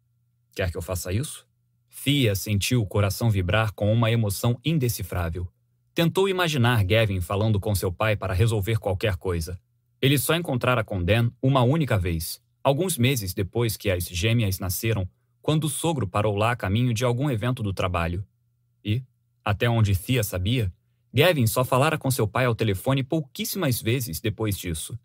Quer 0.55 0.71
que 0.71 0.79
eu 0.79 0.83
faça 0.83 1.13
isso? 1.13 1.47
Fia 1.91 2.35
sentiu 2.35 2.81
o 2.81 2.87
coração 2.87 3.31
vibrar 3.31 3.73
com 3.73 3.93
uma 3.93 4.11
emoção 4.11 4.59
indecifrável. 4.65 5.47
Tentou 5.95 6.27
imaginar 6.27 6.83
Gavin 6.85 7.21
falando 7.21 7.61
com 7.61 7.75
seu 7.75 7.93
pai 7.93 8.17
para 8.17 8.33
resolver 8.33 8.79
qualquer 8.79 9.17
coisa. 9.17 9.61
Ele 10.01 10.17
só 10.17 10.35
encontrara 10.35 10.83
com 10.83 11.03
Dan 11.03 11.31
uma 11.41 11.63
única 11.63 11.99
vez, 11.99 12.43
alguns 12.65 12.97
meses 12.97 13.35
depois 13.35 13.77
que 13.77 13.91
as 13.91 14.05
gêmeas 14.05 14.59
nasceram, 14.59 15.07
quando 15.43 15.65
o 15.65 15.69
sogro 15.69 16.09
parou 16.09 16.35
lá 16.35 16.53
a 16.53 16.57
caminho 16.57 16.95
de 16.95 17.05
algum 17.05 17.31
evento 17.31 17.63
do 17.63 17.75
trabalho. 17.75 18.25
E, 18.83 19.03
até 19.45 19.69
onde 19.69 19.95
Thea 19.95 20.25
sabia, 20.25 20.73
Gavin 21.13 21.47
só 21.47 21.63
falara 21.63 21.99
com 21.99 22.11
seu 22.11 22.27
pai 22.27 22.47
ao 22.47 22.55
telefone 22.55 23.03
pouquíssimas 23.03 23.83
vezes 23.83 24.19
depois 24.19 24.57
disso. 24.57 24.99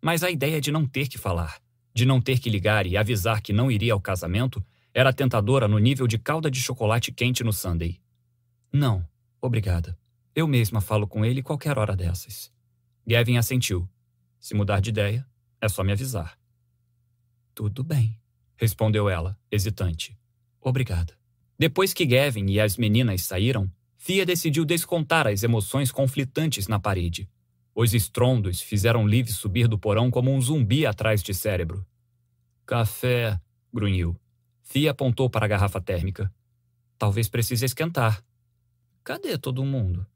Mas 0.00 0.22
a 0.22 0.30
ideia 0.30 0.60
de 0.60 0.70
não 0.70 0.86
ter 0.86 1.08
que 1.08 1.18
falar, 1.18 1.60
de 1.92 2.06
não 2.06 2.20
ter 2.20 2.38
que 2.38 2.48
ligar 2.48 2.86
e 2.86 2.96
avisar 2.96 3.42
que 3.42 3.52
não 3.52 3.70
iria 3.70 3.92
ao 3.92 4.00
casamento, 4.00 4.64
era 4.94 5.12
tentadora 5.12 5.66
no 5.66 5.78
nível 5.78 6.06
de 6.06 6.16
calda 6.16 6.48
de 6.48 6.60
chocolate 6.60 7.10
quente 7.10 7.42
no 7.42 7.52
Sunday. 7.52 8.00
Não, 8.72 9.04
obrigada. 9.40 9.98
Eu 10.34 10.46
mesma 10.46 10.80
falo 10.80 11.06
com 11.06 11.24
ele 11.24 11.42
qualquer 11.42 11.78
hora 11.78 11.96
dessas. 11.96 12.52
Gavin 13.06 13.36
assentiu. 13.36 13.88
Se 14.38 14.54
mudar 14.54 14.80
de 14.80 14.90
ideia, 14.90 15.26
é 15.60 15.68
só 15.68 15.82
me 15.82 15.92
avisar. 15.92 16.38
Tudo 17.54 17.82
bem, 17.82 18.20
respondeu 18.56 19.08
ela, 19.08 19.38
hesitante. 19.50 20.16
Obrigada. 20.60 21.18
Depois 21.58 21.92
que 21.92 22.06
Gavin 22.06 22.46
e 22.46 22.60
as 22.60 22.76
meninas 22.76 23.22
saíram, 23.22 23.70
Fia 23.96 24.24
decidiu 24.24 24.64
descontar 24.64 25.26
as 25.26 25.42
emoções 25.42 25.90
conflitantes 25.90 26.68
na 26.68 26.78
parede. 26.78 27.28
Os 27.74 27.92
estrondos 27.92 28.60
fizeram 28.60 29.06
Liv 29.06 29.28
subir 29.28 29.66
do 29.66 29.76
porão 29.78 30.10
como 30.10 30.32
um 30.32 30.40
zumbi 30.40 30.86
atrás 30.86 31.20
de 31.20 31.34
cérebro. 31.34 31.84
Café, 32.64 33.40
grunhiu. 33.74 34.16
Fia 34.62 34.92
apontou 34.92 35.28
para 35.28 35.46
a 35.46 35.48
garrafa 35.48 35.80
térmica. 35.80 36.32
Talvez 36.96 37.28
precise 37.28 37.64
esquentar. 37.64 38.24
Cadê 39.02 39.36
todo 39.36 39.64
mundo? 39.64 40.06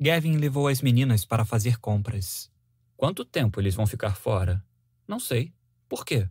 Gavin 0.00 0.36
levou 0.36 0.68
as 0.68 0.80
meninas 0.80 1.24
para 1.24 1.44
fazer 1.44 1.78
compras. 1.78 2.50
Quanto 2.96 3.24
tempo 3.24 3.60
eles 3.60 3.74
vão 3.74 3.86
ficar 3.86 4.14
fora? 4.14 4.64
Não 5.06 5.18
sei. 5.18 5.52
Por 5.88 6.04
quê? 6.04 6.28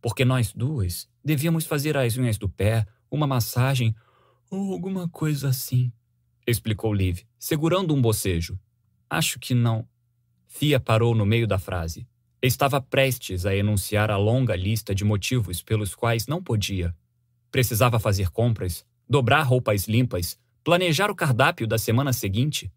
Porque 0.00 0.24
nós 0.24 0.52
duas 0.52 1.08
devíamos 1.24 1.66
fazer 1.66 1.96
as 1.96 2.16
unhas 2.16 2.38
do 2.38 2.48
pé, 2.48 2.86
uma 3.10 3.26
massagem 3.26 3.94
ou 4.50 4.72
alguma 4.72 5.08
coisa 5.08 5.48
assim, 5.48 5.92
explicou 6.46 6.94
Liv, 6.94 7.22
segurando 7.38 7.94
um 7.94 8.00
bocejo. 8.00 8.58
Acho 9.10 9.38
que 9.38 9.54
não. 9.54 9.88
Fia 10.46 10.78
parou 10.78 11.14
no 11.14 11.26
meio 11.26 11.46
da 11.46 11.58
frase. 11.58 12.06
Estava 12.40 12.80
prestes 12.80 13.44
a 13.44 13.54
enunciar 13.54 14.10
a 14.10 14.16
longa 14.16 14.54
lista 14.54 14.94
de 14.94 15.04
motivos 15.04 15.62
pelos 15.62 15.94
quais 15.94 16.26
não 16.26 16.42
podia. 16.42 16.94
Precisava 17.50 17.98
fazer 17.98 18.30
compras, 18.30 18.84
dobrar 19.08 19.42
roupas 19.42 19.86
limpas, 19.88 20.38
planejar 20.62 21.10
o 21.10 21.14
cardápio 21.14 21.66
da 21.66 21.78
semana 21.78 22.12
seguinte. 22.12 22.72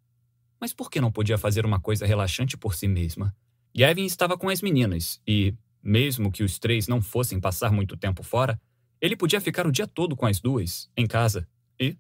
Mas 0.59 0.73
por 0.73 0.89
que 0.89 0.99
não 0.99 1.11
podia 1.11 1.37
fazer 1.37 1.65
uma 1.65 1.79
coisa 1.79 2.05
relaxante 2.05 2.57
por 2.57 2.75
si 2.75 2.87
mesma? 2.87 3.35
Gavin 3.75 4.05
estava 4.05 4.37
com 4.37 4.49
as 4.49 4.61
meninas 4.61 5.21
e, 5.25 5.53
mesmo 5.81 6.31
que 6.31 6.43
os 6.43 6.59
três 6.59 6.87
não 6.87 7.01
fossem 7.01 7.39
passar 7.39 7.71
muito 7.71 7.95
tempo 7.95 8.23
fora, 8.23 8.59
ele 8.99 9.15
podia 9.15 9.39
ficar 9.39 9.65
o 9.65 9.71
dia 9.71 9.87
todo 9.87 10.15
com 10.15 10.25
as 10.25 10.39
duas, 10.39 10.89
em 10.97 11.07
casa. 11.07 11.47
E, 11.79 11.97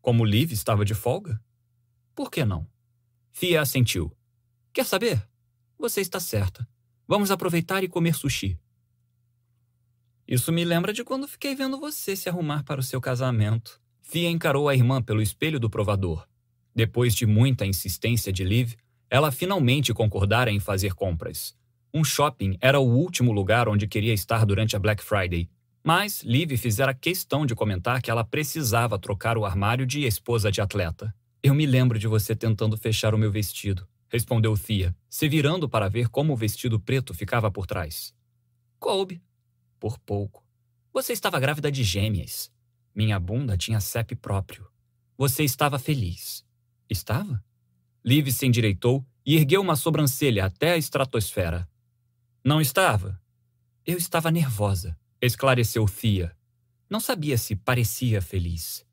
como 0.00 0.24
Liv 0.24 0.52
estava 0.52 0.84
de 0.84 0.94
folga, 0.94 1.40
por 2.14 2.30
que 2.30 2.44
não? 2.44 2.66
Fia 3.30 3.62
assentiu. 3.62 4.14
Quer 4.72 4.84
saber? 4.84 5.26
Você 5.78 6.00
está 6.00 6.20
certa. 6.20 6.68
Vamos 7.08 7.30
aproveitar 7.30 7.82
e 7.82 7.88
comer 7.88 8.14
sushi. 8.14 8.58
Isso 10.28 10.52
me 10.52 10.64
lembra 10.64 10.92
de 10.92 11.02
quando 11.02 11.26
fiquei 11.26 11.54
vendo 11.54 11.80
você 11.80 12.14
se 12.14 12.28
arrumar 12.28 12.62
para 12.64 12.80
o 12.80 12.82
seu 12.82 13.00
casamento. 13.00 13.80
Fia 14.02 14.28
encarou 14.28 14.68
a 14.68 14.74
irmã 14.74 15.02
pelo 15.02 15.22
espelho 15.22 15.58
do 15.58 15.70
provador. 15.70 16.26
Depois 16.74 17.14
de 17.14 17.26
muita 17.26 17.66
insistência 17.66 18.32
de 18.32 18.44
Liv, 18.44 18.74
ela 19.10 19.30
finalmente 19.30 19.92
concordara 19.92 20.50
em 20.50 20.58
fazer 20.58 20.94
compras. 20.94 21.54
Um 21.92 22.02
shopping 22.02 22.56
era 22.60 22.80
o 22.80 22.88
último 22.88 23.30
lugar 23.30 23.68
onde 23.68 23.86
queria 23.86 24.14
estar 24.14 24.46
durante 24.46 24.74
a 24.74 24.78
Black 24.78 25.02
Friday. 25.02 25.50
Mas 25.84 26.22
Liv 26.22 26.56
fizera 26.56 26.94
questão 26.94 27.44
de 27.44 27.54
comentar 27.54 28.00
que 28.00 28.10
ela 28.10 28.24
precisava 28.24 28.98
trocar 28.98 29.36
o 29.36 29.44
armário 29.44 29.84
de 29.84 30.06
esposa 30.06 30.50
de 30.50 30.60
atleta. 30.60 31.14
Eu 31.42 31.54
me 31.54 31.66
lembro 31.66 31.98
de 31.98 32.06
você 32.06 32.34
tentando 32.34 32.76
fechar 32.76 33.14
o 33.14 33.18
meu 33.18 33.30
vestido, 33.30 33.86
respondeu 34.08 34.56
Thea, 34.56 34.94
se 35.10 35.28
virando 35.28 35.68
para 35.68 35.88
ver 35.88 36.08
como 36.08 36.32
o 36.32 36.36
vestido 36.36 36.78
preto 36.78 37.12
ficava 37.12 37.50
por 37.50 37.66
trás. 37.66 38.14
Coube, 38.78 39.20
por 39.78 39.98
pouco. 39.98 40.42
Você 40.92 41.12
estava 41.12 41.40
grávida 41.40 41.70
de 41.70 41.82
gêmeas. 41.82 42.50
Minha 42.94 43.18
bunda 43.18 43.56
tinha 43.56 43.80
CEP 43.80 44.14
próprio. 44.14 44.66
Você 45.18 45.42
estava 45.42 45.78
feliz. 45.78 46.44
Estava? 46.88 47.42
Liv 48.04 48.30
se 48.30 48.46
endireitou 48.46 49.06
e 49.24 49.36
ergueu 49.36 49.60
uma 49.60 49.76
sobrancelha 49.76 50.46
até 50.46 50.72
a 50.72 50.76
estratosfera. 50.76 51.68
Não 52.44 52.60
estava? 52.60 53.20
Eu 53.86 53.96
estava 53.96 54.30
nervosa, 54.30 54.98
esclareceu 55.20 55.86
Thea. 55.86 56.36
Não 56.90 57.00
sabia 57.00 57.38
se 57.38 57.56
parecia 57.56 58.20
feliz. 58.20 58.84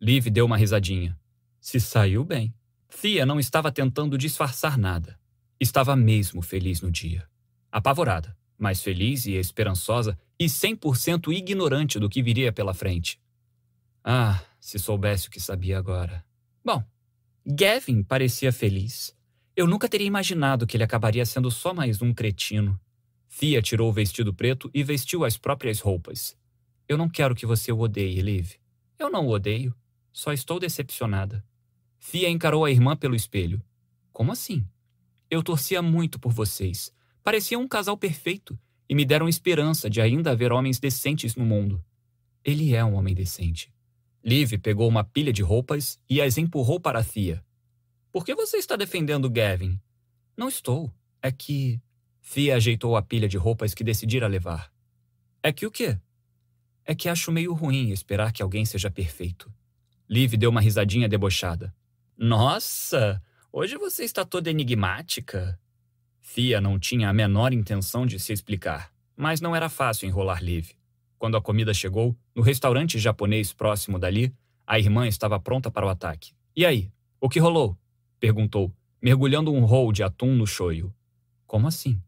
Liv 0.00 0.26
deu 0.28 0.46
uma 0.46 0.56
risadinha. 0.56 1.18
Se 1.60 1.78
saiu 1.78 2.24
bem. 2.24 2.54
Thea 3.00 3.24
não 3.24 3.38
estava 3.38 3.70
tentando 3.70 4.18
disfarçar 4.18 4.76
nada. 4.76 5.18
Estava 5.60 5.94
mesmo 5.94 6.42
feliz 6.42 6.80
no 6.80 6.90
dia. 6.90 7.28
Apavorada, 7.70 8.36
mas 8.58 8.82
feliz 8.82 9.26
e 9.26 9.32
esperançosa 9.32 10.18
e 10.38 10.46
100% 10.46 11.32
ignorante 11.32 11.98
do 11.98 12.08
que 12.08 12.22
viria 12.22 12.52
pela 12.52 12.74
frente. 12.74 13.20
Ah, 14.02 14.42
se 14.60 14.78
soubesse 14.78 15.28
o 15.28 15.30
que 15.30 15.40
sabia 15.40 15.78
agora. 15.78 16.24
Bom, 16.64 16.84
Gavin 17.46 18.02
parecia 18.02 18.50
feliz. 18.50 19.14
Eu 19.54 19.66
nunca 19.66 19.86
teria 19.86 20.06
imaginado 20.06 20.66
que 20.66 20.78
ele 20.78 20.84
acabaria 20.84 21.26
sendo 21.26 21.50
só 21.50 21.74
mais 21.74 22.00
um 22.00 22.14
cretino. 22.14 22.80
Fia 23.28 23.60
tirou 23.60 23.90
o 23.90 23.92
vestido 23.92 24.32
preto 24.32 24.70
e 24.72 24.82
vestiu 24.82 25.26
as 25.26 25.36
próprias 25.36 25.78
roupas. 25.78 26.34
Eu 26.88 26.96
não 26.96 27.06
quero 27.06 27.34
que 27.34 27.44
você 27.44 27.70
o 27.70 27.80
odeie, 27.80 28.22
Liv. 28.22 28.54
Eu 28.98 29.10
não 29.10 29.26
o 29.26 29.30
odeio. 29.30 29.74
Só 30.10 30.32
estou 30.32 30.58
decepcionada. 30.58 31.44
Fia 31.98 32.30
encarou 32.30 32.64
a 32.64 32.70
irmã 32.70 32.96
pelo 32.96 33.14
espelho. 33.14 33.62
Como 34.10 34.32
assim? 34.32 34.66
Eu 35.28 35.42
torcia 35.42 35.82
muito 35.82 36.18
por 36.18 36.32
vocês. 36.32 36.94
Parecia 37.22 37.58
um 37.58 37.68
casal 37.68 37.98
perfeito 37.98 38.58
e 38.88 38.94
me 38.94 39.04
deram 39.04 39.28
esperança 39.28 39.90
de 39.90 40.00
ainda 40.00 40.30
haver 40.30 40.50
homens 40.50 40.78
decentes 40.78 41.36
no 41.36 41.44
mundo. 41.44 41.84
Ele 42.42 42.74
é 42.74 42.82
um 42.82 42.94
homem 42.94 43.14
decente. 43.14 43.73
Liv 44.24 44.56
pegou 44.58 44.88
uma 44.88 45.04
pilha 45.04 45.30
de 45.30 45.42
roupas 45.42 46.00
e 46.08 46.22
as 46.22 46.38
empurrou 46.38 46.80
para 46.80 47.00
a 47.00 47.04
Thea. 47.04 47.44
Por 48.10 48.24
que 48.24 48.34
você 48.34 48.56
está 48.56 48.74
defendendo 48.74 49.28
Gavin? 49.28 49.78
Não 50.34 50.48
estou. 50.48 50.90
É 51.20 51.30
que. 51.30 51.78
Thea 52.32 52.56
ajeitou 52.56 52.96
a 52.96 53.02
pilha 53.02 53.28
de 53.28 53.36
roupas 53.36 53.74
que 53.74 53.84
decidira 53.84 54.26
levar. 54.26 54.72
É 55.42 55.52
que 55.52 55.66
o 55.66 55.70
quê? 55.70 55.98
É 56.86 56.94
que 56.94 57.06
acho 57.06 57.30
meio 57.30 57.52
ruim 57.52 57.90
esperar 57.90 58.32
que 58.32 58.42
alguém 58.42 58.64
seja 58.64 58.90
perfeito. 58.90 59.52
Liv 60.08 60.36
deu 60.38 60.48
uma 60.48 60.60
risadinha 60.62 61.06
debochada. 61.06 61.74
Nossa, 62.16 63.22
hoje 63.52 63.76
você 63.76 64.04
está 64.04 64.24
toda 64.24 64.50
enigmática. 64.50 65.60
Thea 66.34 66.62
não 66.62 66.78
tinha 66.78 67.10
a 67.10 67.12
menor 67.12 67.52
intenção 67.52 68.06
de 68.06 68.18
se 68.18 68.32
explicar, 68.32 68.90
mas 69.14 69.42
não 69.42 69.54
era 69.54 69.68
fácil 69.68 70.08
enrolar 70.08 70.42
Liv. 70.42 70.70
Quando 71.24 71.38
a 71.38 71.40
comida 71.40 71.72
chegou, 71.72 72.14
no 72.34 72.42
restaurante 72.42 72.98
japonês 72.98 73.50
próximo 73.50 73.98
dali, 73.98 74.30
a 74.66 74.78
irmã 74.78 75.08
estava 75.08 75.40
pronta 75.40 75.70
para 75.70 75.86
o 75.86 75.88
ataque. 75.88 76.34
E 76.54 76.66
aí? 76.66 76.92
O 77.18 77.30
que 77.30 77.38
rolou? 77.38 77.78
perguntou, 78.20 78.70
mergulhando 79.00 79.50
um 79.50 79.64
rol 79.64 79.90
de 79.90 80.02
atum 80.02 80.34
no 80.34 80.46
shoyu. 80.46 80.94
Como 81.46 81.66
assim? 81.66 81.98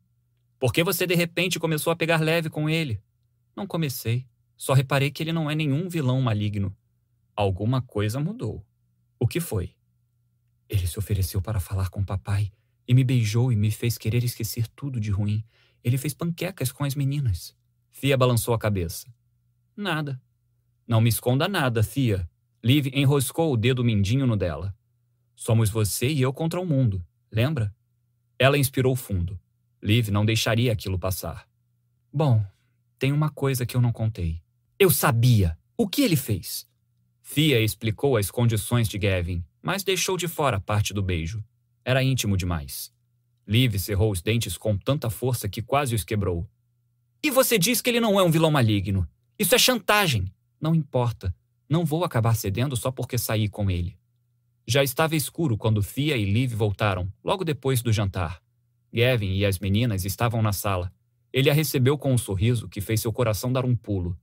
Por 0.58 0.70
que 0.70 0.84
você 0.84 1.06
de 1.06 1.14
repente 1.14 1.58
começou 1.58 1.90
a 1.90 1.96
pegar 1.96 2.20
leve 2.20 2.50
com 2.50 2.68
ele? 2.68 3.00
Não 3.56 3.66
comecei. 3.66 4.26
Só 4.54 4.74
reparei 4.74 5.10
que 5.10 5.22
ele 5.22 5.32
não 5.32 5.50
é 5.50 5.54
nenhum 5.54 5.88
vilão 5.88 6.20
maligno. 6.20 6.76
Alguma 7.34 7.80
coisa 7.80 8.20
mudou. 8.20 8.66
O 9.18 9.26
que 9.26 9.40
foi? 9.40 9.74
Ele 10.68 10.86
se 10.86 10.98
ofereceu 10.98 11.40
para 11.40 11.58
falar 11.58 11.88
com 11.88 12.04
papai 12.04 12.52
e 12.86 12.92
me 12.92 13.02
beijou 13.02 13.50
e 13.50 13.56
me 13.56 13.70
fez 13.70 13.96
querer 13.96 14.22
esquecer 14.22 14.68
tudo 14.76 15.00
de 15.00 15.10
ruim. 15.10 15.42
Ele 15.82 15.96
fez 15.96 16.12
panquecas 16.12 16.70
com 16.70 16.84
as 16.84 16.94
meninas. 16.94 17.56
Fia 17.98 18.14
balançou 18.14 18.52
a 18.52 18.58
cabeça. 18.58 19.10
Nada. 19.74 20.20
Não 20.86 21.00
me 21.00 21.08
esconda 21.08 21.48
nada, 21.48 21.82
Fia. 21.82 22.28
Liv 22.62 22.88
enroscou 22.92 23.50
o 23.50 23.56
dedo 23.56 23.82
mindinho 23.82 24.26
no 24.26 24.36
dela. 24.36 24.76
Somos 25.34 25.70
você 25.70 26.06
e 26.06 26.20
eu 26.20 26.30
contra 26.30 26.60
o 26.60 26.66
mundo, 26.66 27.02
lembra? 27.32 27.74
Ela 28.38 28.58
inspirou 28.58 28.94
fundo. 28.94 29.40
Liv 29.82 30.10
não 30.10 30.26
deixaria 30.26 30.70
aquilo 30.70 30.98
passar. 30.98 31.48
Bom, 32.12 32.44
tem 32.98 33.12
uma 33.12 33.30
coisa 33.30 33.64
que 33.64 33.74
eu 33.74 33.80
não 33.80 33.92
contei. 33.92 34.42
Eu 34.78 34.90
sabia! 34.90 35.58
O 35.74 35.88
que 35.88 36.02
ele 36.02 36.16
fez? 36.16 36.68
Fia 37.22 37.62
explicou 37.62 38.18
as 38.18 38.30
condições 38.30 38.90
de 38.90 38.98
Gavin, 38.98 39.42
mas 39.62 39.82
deixou 39.82 40.18
de 40.18 40.28
fora 40.28 40.60
parte 40.60 40.92
do 40.92 41.02
beijo. 41.02 41.42
Era 41.82 42.04
íntimo 42.04 42.36
demais. 42.36 42.92
Liv 43.46 43.78
cerrou 43.78 44.10
os 44.10 44.20
dentes 44.20 44.58
com 44.58 44.76
tanta 44.76 45.08
força 45.08 45.48
que 45.48 45.62
quase 45.62 45.94
os 45.94 46.04
quebrou. 46.04 46.46
E 47.22 47.30
você 47.30 47.58
diz 47.58 47.80
que 47.80 47.90
ele 47.90 48.00
não 48.00 48.18
é 48.18 48.22
um 48.22 48.30
vilão 48.30 48.50
maligno. 48.50 49.08
Isso 49.38 49.54
é 49.54 49.58
chantagem. 49.58 50.32
Não 50.60 50.74
importa. 50.74 51.34
Não 51.68 51.84
vou 51.84 52.04
acabar 52.04 52.34
cedendo 52.34 52.76
só 52.76 52.90
porque 52.90 53.18
saí 53.18 53.48
com 53.48 53.70
ele. 53.70 53.96
Já 54.66 54.82
estava 54.82 55.14
escuro 55.14 55.56
quando 55.56 55.82
Fia 55.82 56.16
e 56.16 56.24
Liv 56.24 56.52
voltaram, 56.54 57.12
logo 57.22 57.44
depois 57.44 57.82
do 57.82 57.92
jantar. 57.92 58.42
Gavin 58.92 59.34
e 59.34 59.44
as 59.44 59.58
meninas 59.58 60.04
estavam 60.04 60.42
na 60.42 60.52
sala. 60.52 60.92
Ele 61.32 61.50
a 61.50 61.52
recebeu 61.52 61.98
com 61.98 62.12
um 62.12 62.18
sorriso 62.18 62.68
que 62.68 62.80
fez 62.80 63.00
seu 63.00 63.12
coração 63.12 63.52
dar 63.52 63.64
um 63.64 63.76
pulo. 63.76 64.18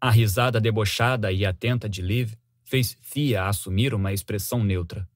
A 0.00 0.10
risada 0.10 0.60
debochada 0.60 1.32
e 1.32 1.44
atenta 1.44 1.88
de 1.88 2.02
Liv 2.02 2.34
fez 2.64 2.96
Fia 3.00 3.46
assumir 3.46 3.94
uma 3.94 4.12
expressão 4.12 4.62
neutra. 4.62 5.08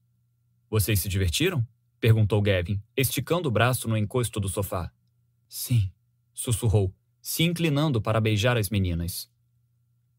Vocês 0.69 0.99
se 0.99 1.09
divertiram? 1.09 1.65
perguntou 1.99 2.41
Gavin, 2.41 2.81
esticando 2.97 3.47
o 3.47 3.51
braço 3.51 3.87
no 3.87 3.95
encosto 3.95 4.39
do 4.39 4.49
sofá. 4.49 4.91
Sim, 5.47 5.91
sussurrou, 6.33 6.93
se 7.23 7.41
inclinando 7.41 8.01
para 8.01 8.19
beijar 8.19 8.57
as 8.57 8.69
meninas. 8.69 9.31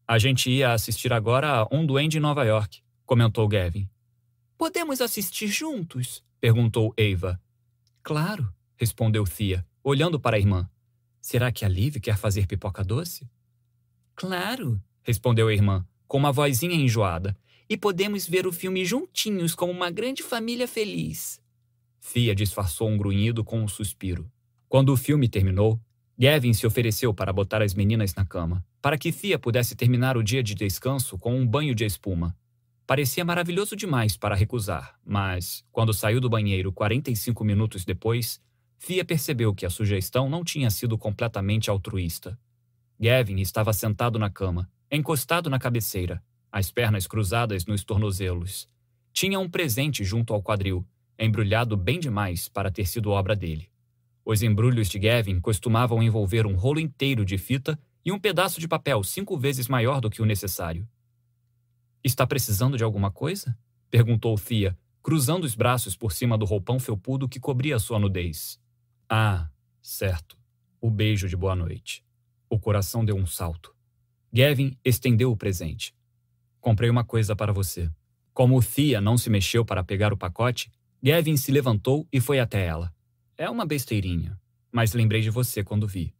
A 0.07 0.17
gente 0.17 0.49
ia 0.49 0.73
assistir 0.73 1.13
agora 1.13 1.61
a 1.61 1.67
Um 1.71 1.85
Duende 1.85 2.17
em 2.17 2.19
Nova 2.19 2.43
York, 2.43 2.81
comentou 3.05 3.47
Gavin. 3.47 3.87
Podemos 4.57 4.99
assistir 4.99 5.47
juntos? 5.47 6.23
perguntou 6.41 6.93
Eva. 6.97 7.39
Claro, 8.01 8.51
respondeu 8.75 9.23
Thea, 9.23 9.63
olhando 9.83 10.19
para 10.19 10.35
a 10.35 10.39
irmã. 10.39 10.67
Será 11.21 11.51
que 11.51 11.63
a 11.63 11.67
Liv 11.67 11.97
quer 11.97 12.17
fazer 12.17 12.47
pipoca 12.47 12.83
doce? 12.83 13.29
Claro, 14.15 14.81
respondeu 15.03 15.47
a 15.47 15.53
irmã, 15.53 15.85
com 16.07 16.17
uma 16.17 16.31
vozinha 16.31 16.75
enjoada. 16.75 17.37
E 17.69 17.77
podemos 17.77 18.27
ver 18.27 18.47
o 18.47 18.51
filme 18.51 18.83
juntinhos 18.83 19.53
como 19.53 19.71
uma 19.71 19.91
grande 19.91 20.23
família 20.23 20.67
feliz. 20.67 21.39
Fia 21.99 22.35
disfarçou 22.35 22.89
um 22.89 22.97
grunhido 22.97 23.43
com 23.43 23.61
um 23.61 23.67
suspiro. 23.67 24.31
Quando 24.67 24.89
o 24.89 24.97
filme 24.97 25.27
terminou, 25.27 25.79
Gavin 26.17 26.53
se 26.53 26.65
ofereceu 26.65 27.13
para 27.13 27.33
botar 27.33 27.61
as 27.61 27.73
meninas 27.73 28.15
na 28.15 28.25
cama, 28.25 28.65
para 28.81 28.97
que 28.97 29.11
Fia 29.11 29.37
pudesse 29.37 29.75
terminar 29.75 30.15
o 30.15 30.23
dia 30.23 30.41
de 30.41 30.55
descanso 30.55 31.17
com 31.17 31.35
um 31.35 31.45
banho 31.45 31.75
de 31.75 31.83
espuma. 31.83 32.35
Parecia 32.87 33.25
maravilhoso 33.25 33.75
demais 33.75 34.15
para 34.15 34.35
recusar, 34.35 34.95
mas, 35.03 35.65
quando 35.71 35.93
saiu 35.93 36.21
do 36.21 36.29
banheiro 36.29 36.71
45 36.71 37.43
minutos 37.43 37.83
depois, 37.83 38.39
Fia 38.77 39.03
percebeu 39.03 39.53
que 39.53 39.65
a 39.65 39.69
sugestão 39.69 40.29
não 40.29 40.43
tinha 40.43 40.69
sido 40.69 40.97
completamente 40.97 41.69
altruísta. 41.69 42.39
Gavin 42.97 43.41
estava 43.41 43.73
sentado 43.73 44.17
na 44.17 44.29
cama, 44.29 44.69
encostado 44.89 45.49
na 45.49 45.59
cabeceira, 45.59 46.23
as 46.49 46.71
pernas 46.71 47.07
cruzadas 47.07 47.65
nos 47.65 47.83
tornozelos. 47.83 48.69
Tinha 49.11 49.37
um 49.39 49.49
presente 49.49 50.03
junto 50.05 50.33
ao 50.33 50.41
quadril, 50.41 50.85
embrulhado 51.19 51.75
bem 51.75 51.99
demais 51.99 52.47
para 52.47 52.71
ter 52.71 52.85
sido 52.85 53.09
obra 53.09 53.35
dele. 53.35 53.67
Os 54.25 54.41
embrulhos 54.41 54.89
de 54.89 54.97
Gavin 54.97 55.39
costumavam 55.39 56.01
envolver 56.01 56.47
um 56.47 56.55
rolo 56.55 56.79
inteiro 56.79 57.23
de 57.23 57.37
fita 57.37 57.79
e 58.03 58.11
um 58.11 58.19
pedaço 58.19 58.59
de 58.59 58.67
papel 58.67 59.03
cinco 59.03 59.37
vezes 59.37 59.67
maior 59.67 60.01
do 60.01 60.09
que 60.09 60.21
o 60.21 60.25
necessário. 60.25 60.87
Está 62.03 62.25
precisando 62.25 62.75
de 62.75 62.83
alguma 62.83 63.11
coisa? 63.11 63.55
perguntou 63.91 64.35
Thea, 64.35 64.75
cruzando 65.01 65.43
os 65.43 65.53
braços 65.53 65.95
por 65.95 66.11
cima 66.11 66.35
do 66.37 66.45
roupão 66.45 66.79
felpudo 66.79 67.29
que 67.29 67.39
cobria 67.39 67.77
sua 67.77 67.99
nudez. 67.99 68.59
Ah, 69.07 69.47
certo. 69.79 70.35
O 70.81 70.89
beijo 70.89 71.29
de 71.29 71.37
boa 71.37 71.55
noite. 71.55 72.03
O 72.49 72.59
coração 72.59 73.05
deu 73.05 73.15
um 73.15 73.27
salto. 73.27 73.75
Gavin 74.33 74.75
estendeu 74.83 75.31
o 75.31 75.37
presente. 75.37 75.93
Comprei 76.59 76.89
uma 76.89 77.03
coisa 77.03 77.35
para 77.35 77.53
você. 77.53 77.91
Como 78.33 78.61
Thea 78.61 78.99
não 78.99 79.17
se 79.17 79.29
mexeu 79.29 79.63
para 79.63 79.83
pegar 79.83 80.11
o 80.11 80.17
pacote, 80.17 80.71
Gavin 81.01 81.37
se 81.37 81.51
levantou 81.51 82.07
e 82.11 82.19
foi 82.19 82.39
até 82.39 82.65
ela. 82.65 82.94
É 83.37 83.49
uma 83.49 83.65
besteirinha, 83.65 84.39
mas 84.71 84.93
lembrei 84.93 85.21
de 85.21 85.29
você 85.29 85.61
quando 85.63 85.87
vi. 85.87 86.13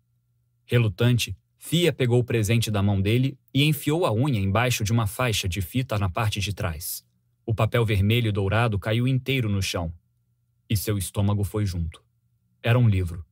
Relutante, 0.66 1.35
Fia 1.58 1.92
pegou 1.92 2.19
o 2.19 2.24
presente 2.24 2.69
da 2.69 2.84
mão 2.84 3.02
dele 3.02 3.40
e 3.53 3.64
enfiou 3.64 4.06
a 4.06 4.14
unha 4.14 4.40
embaixo 4.40 4.84
de 4.84 4.92
uma 4.92 5.08
faixa 5.08 5.48
de 5.48 5.61
fita 5.61 5.98
na 5.98 6.10
parte 6.10 6.40
de 6.40 6.53
trás. 6.53 7.03
O 7.45 7.56
papel 7.56 7.85
vermelho 7.85 8.27
e 8.27 8.32
dourado 8.32 8.77
caiu 8.77 9.08
inteiro 9.08 9.50
no 9.50 9.61
chão. 9.61 9.92
E 10.69 10.76
seu 10.76 10.98
estômago 10.98 11.44
foi 11.44 11.66
junto. 11.66 12.03
Era 12.61 12.77
um 12.77 12.88
livro. 12.88 13.26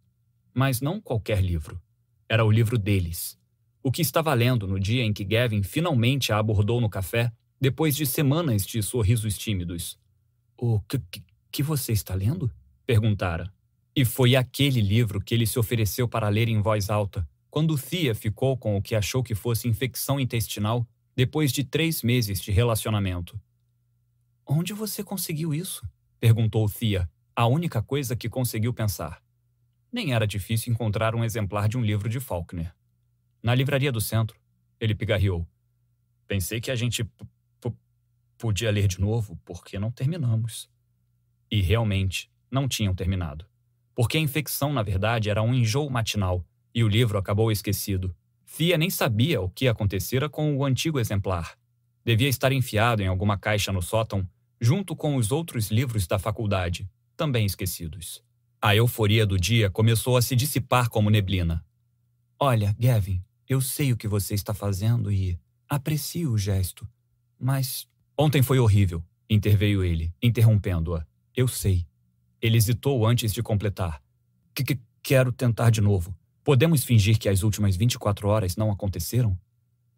Mas 0.54 0.82
não 0.82 1.02
qualquer 1.02 1.44
livro. 1.44 1.80
Era 2.28 2.46
o 2.46 2.50
livro 2.50 2.78
deles. 2.78 3.38
O 3.84 3.92
que 3.92 4.02
estava 4.02 4.34
lendo 4.34 4.66
no 4.66 4.80
dia 4.80 5.04
em 5.04 5.12
que 5.12 5.26
Gavin 5.26 5.62
finalmente 5.62 6.32
a 6.32 6.38
abordou 6.38 6.80
no 6.80 6.90
café, 6.90 7.32
depois 7.60 7.96
de 7.96 8.06
semanas 8.06 8.66
de 8.66 8.82
sorrisos 8.82 9.38
tímidos. 9.38 10.00
O 10.58 10.80
que, 10.82 11.02
que 11.52 11.62
você 11.62 11.92
está 11.92 12.16
lendo? 12.16 12.50
perguntara. 12.86 13.53
E 13.96 14.04
foi 14.04 14.36
aquele 14.36 14.82
livro 14.82 15.22
que 15.22 15.34
ele 15.34 15.46
se 15.46 15.60
ofereceu 15.60 16.08
para 16.08 16.30
ler 16.30 16.48
em 16.48 16.62
voz 16.62 16.90
alta, 16.90 17.28
quando 17.50 17.78
Thea 17.78 18.16
ficou 18.16 18.58
com 18.58 18.76
o 18.76 18.82
que 18.82 18.96
achou 18.96 19.24
que 19.24 19.36
fosse 19.36 19.68
infecção 19.68 20.20
intestinal 20.20 20.88
depois 21.16 21.52
de 21.52 21.64
três 21.64 22.02
meses 22.02 22.42
de 22.42 22.52
relacionamento. 22.52 23.40
Onde 24.46 24.74
você 24.74 25.04
conseguiu 25.04 25.54
isso? 25.54 25.88
perguntou 26.20 26.68
Thea, 26.68 27.10
a 27.36 27.46
única 27.46 27.82
coisa 27.84 28.16
que 28.16 28.28
conseguiu 28.28 28.74
pensar. 28.74 29.22
Nem 29.92 30.14
era 30.14 30.26
difícil 30.26 30.74
encontrar 30.74 31.14
um 31.14 31.24
exemplar 31.24 31.70
de 31.70 31.78
um 31.78 31.82
livro 31.82 32.10
de 32.10 32.20
Faulkner. 32.20 32.74
Na 33.44 33.54
livraria 33.54 33.92
do 33.92 34.02
centro, 34.02 34.40
ele 34.80 34.96
pigarreou. 34.96 35.48
Pensei 36.28 36.60
que 36.60 36.72
a 36.72 36.76
gente 36.76 37.08
podia 38.38 38.72
ler 38.72 38.88
de 38.88 39.00
novo 39.00 39.40
porque 39.46 39.78
não 39.78 39.92
terminamos. 39.92 40.70
E 41.50 41.62
realmente, 41.62 42.32
não 42.50 42.68
tinham 42.68 42.94
terminado. 42.94 43.46
Porque 43.96 44.18
a 44.18 44.22
infecção, 44.22 44.74
na 44.74 44.82
verdade, 44.82 45.30
era 45.30 45.42
um 45.42 45.54
enjoo 45.54 45.90
matinal 45.90 46.46
e 46.74 46.84
o 46.84 46.88
livro 46.88 47.18
acabou 47.18 47.52
esquecido. 47.52 48.16
Fia 48.46 48.78
nem 48.78 48.90
sabia 48.90 49.42
o 49.42 49.50
que 49.50 49.68
acontecera 49.68 50.30
com 50.30 50.56
o 50.56 50.66
antigo 50.66 51.00
exemplar. 51.00 51.58
Devia 52.04 52.28
estar 52.28 52.52
enfiado 52.52 53.02
em 53.02 53.08
alguma 53.08 53.38
caixa 53.38 53.72
no 53.72 53.82
sótão, 53.82 54.28
junto 54.60 54.96
com 54.96 55.16
os 55.16 55.32
outros 55.32 55.70
livros 55.70 56.08
da 56.08 56.20
faculdade, 56.20 56.90
também 57.16 57.46
esquecidos. 57.46 58.24
A 58.62 58.76
euforia 58.76 59.26
do 59.26 59.40
dia 59.40 59.70
começou 59.70 60.18
a 60.18 60.22
se 60.22 60.36
dissipar 60.36 60.90
como 60.90 61.10
neblina. 61.10 61.66
Olha, 62.40 62.76
Gavin, 62.80 63.24
eu 63.48 63.62
sei 63.62 63.92
o 63.92 63.98
que 63.98 64.08
você 64.08 64.34
está 64.34 64.54
fazendo 64.54 65.12
e 65.12 65.38
aprecio 65.70 66.32
o 66.32 66.38
gesto, 66.38 66.88
mas. 67.40 67.88
Ontem 68.18 68.42
foi 68.44 68.60
horrível, 68.60 69.04
interveio 69.30 69.84
ele, 69.84 70.14
interrompendo-a. 70.22 71.06
Eu 71.36 71.48
sei. 71.48 71.86
Ele 72.44 72.58
hesitou 72.58 73.08
antes 73.08 73.32
de 73.32 73.42
completar. 73.42 74.04
Que, 74.54 74.66
que 74.66 74.78
quero 75.02 75.32
tentar 75.32 75.70
de 75.70 75.80
novo. 75.80 76.14
Podemos 76.44 76.84
fingir 76.84 77.18
que 77.18 77.30
as 77.30 77.42
últimas 77.42 77.78
24 77.78 78.28
horas 78.28 78.58
não 78.58 78.70
aconteceram? 78.70 79.40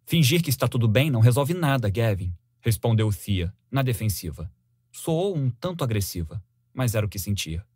Fingir 0.06 0.40
que 0.40 0.48
está 0.48 0.68
tudo 0.68 0.86
bem 0.86 1.10
não 1.10 1.18
resolve 1.18 1.54
nada, 1.54 1.90
Gavin. 1.90 2.32
respondeu 2.60 3.10
Thea, 3.10 3.52
na 3.68 3.82
defensiva. 3.82 4.48
Soou 4.92 5.36
um 5.36 5.50
tanto 5.50 5.82
agressiva, 5.82 6.40
mas 6.72 6.94
era 6.94 7.04
o 7.04 7.08
que 7.08 7.18
sentia. 7.18 7.66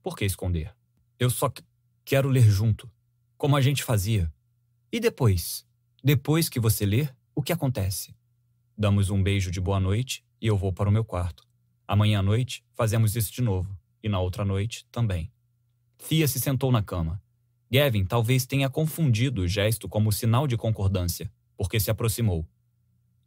Por 0.00 0.16
que 0.16 0.24
esconder? 0.24 0.72
Eu 1.18 1.28
só 1.28 1.52
quero 2.04 2.28
ler 2.28 2.48
junto, 2.48 2.88
como 3.36 3.56
a 3.56 3.60
gente 3.60 3.82
fazia. 3.82 4.32
E 4.92 5.00
depois? 5.00 5.66
Depois 6.04 6.48
que 6.48 6.60
você 6.60 6.86
ler, 6.86 7.12
o 7.34 7.42
que 7.42 7.52
acontece? 7.52 8.14
Damos 8.78 9.10
um 9.10 9.20
beijo 9.20 9.50
de 9.50 9.60
boa 9.60 9.80
noite 9.80 10.24
e 10.40 10.46
eu 10.46 10.56
vou 10.56 10.72
para 10.72 10.88
o 10.88 10.92
meu 10.92 11.04
quarto. 11.04 11.44
Amanhã 11.86 12.20
à 12.20 12.22
noite 12.22 12.64
fazemos 12.72 13.16
isso 13.16 13.32
de 13.32 13.42
novo, 13.42 13.76
e 14.02 14.08
na 14.08 14.20
outra 14.20 14.44
noite 14.44 14.86
também. 14.90 15.30
Thea 16.08 16.26
se 16.26 16.40
sentou 16.40 16.72
na 16.72 16.82
cama. 16.82 17.22
Gavin 17.70 18.04
talvez 18.04 18.46
tenha 18.46 18.68
confundido 18.68 19.42
o 19.42 19.48
gesto 19.48 19.88
como 19.88 20.10
sinal 20.10 20.46
de 20.46 20.56
concordância, 20.56 21.30
porque 21.56 21.78
se 21.78 21.90
aproximou. 21.90 22.46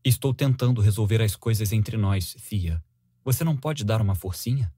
Estou 0.03 0.33
tentando 0.33 0.81
resolver 0.81 1.21
as 1.21 1.35
coisas 1.35 1.71
entre 1.71 1.95
nós, 1.95 2.35
Thea. 2.49 2.83
Você 3.23 3.43
não 3.43 3.55
pode 3.55 3.85
dar 3.85 4.01
uma 4.01 4.15
forcinha? 4.15 4.73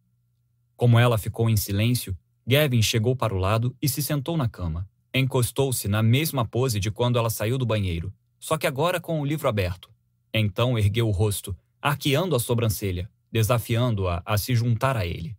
Como 0.75 0.99
ela 0.99 1.17
ficou 1.17 1.49
em 1.49 1.57
silêncio, 1.57 2.15
Gavin 2.45 2.81
chegou 2.81 3.15
para 3.15 3.33
o 3.33 3.39
lado 3.39 3.75
e 3.81 3.89
se 3.89 4.03
sentou 4.03 4.37
na 4.37 4.47
cama. 4.47 4.87
Encostou-se 5.13 5.87
na 5.87 6.03
mesma 6.03 6.45
pose 6.45 6.79
de 6.79 6.91
quando 6.91 7.17
ela 7.17 7.29
saiu 7.29 7.57
do 7.57 7.65
banheiro, 7.65 8.13
só 8.39 8.57
que 8.57 8.67
agora 8.67 8.99
com 8.99 9.19
o 9.19 9.25
livro 9.25 9.47
aberto. 9.47 9.89
Então 10.33 10.77
ergueu 10.77 11.07
o 11.07 11.11
rosto, 11.11 11.57
arqueando 11.81 12.35
a 12.35 12.39
sobrancelha, 12.39 13.09
desafiando-a 13.31 14.21
a 14.25 14.37
se 14.37 14.53
juntar 14.53 14.95
a 14.95 15.05
ele. 15.05 15.35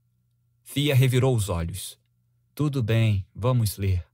Fia 0.69 0.97
revirou 0.97 1.35
os 1.35 1.49
olhos. 1.49 1.97
Tudo 2.53 2.83
bem, 2.83 3.25
vamos 3.33 3.79
ler. 3.79 4.05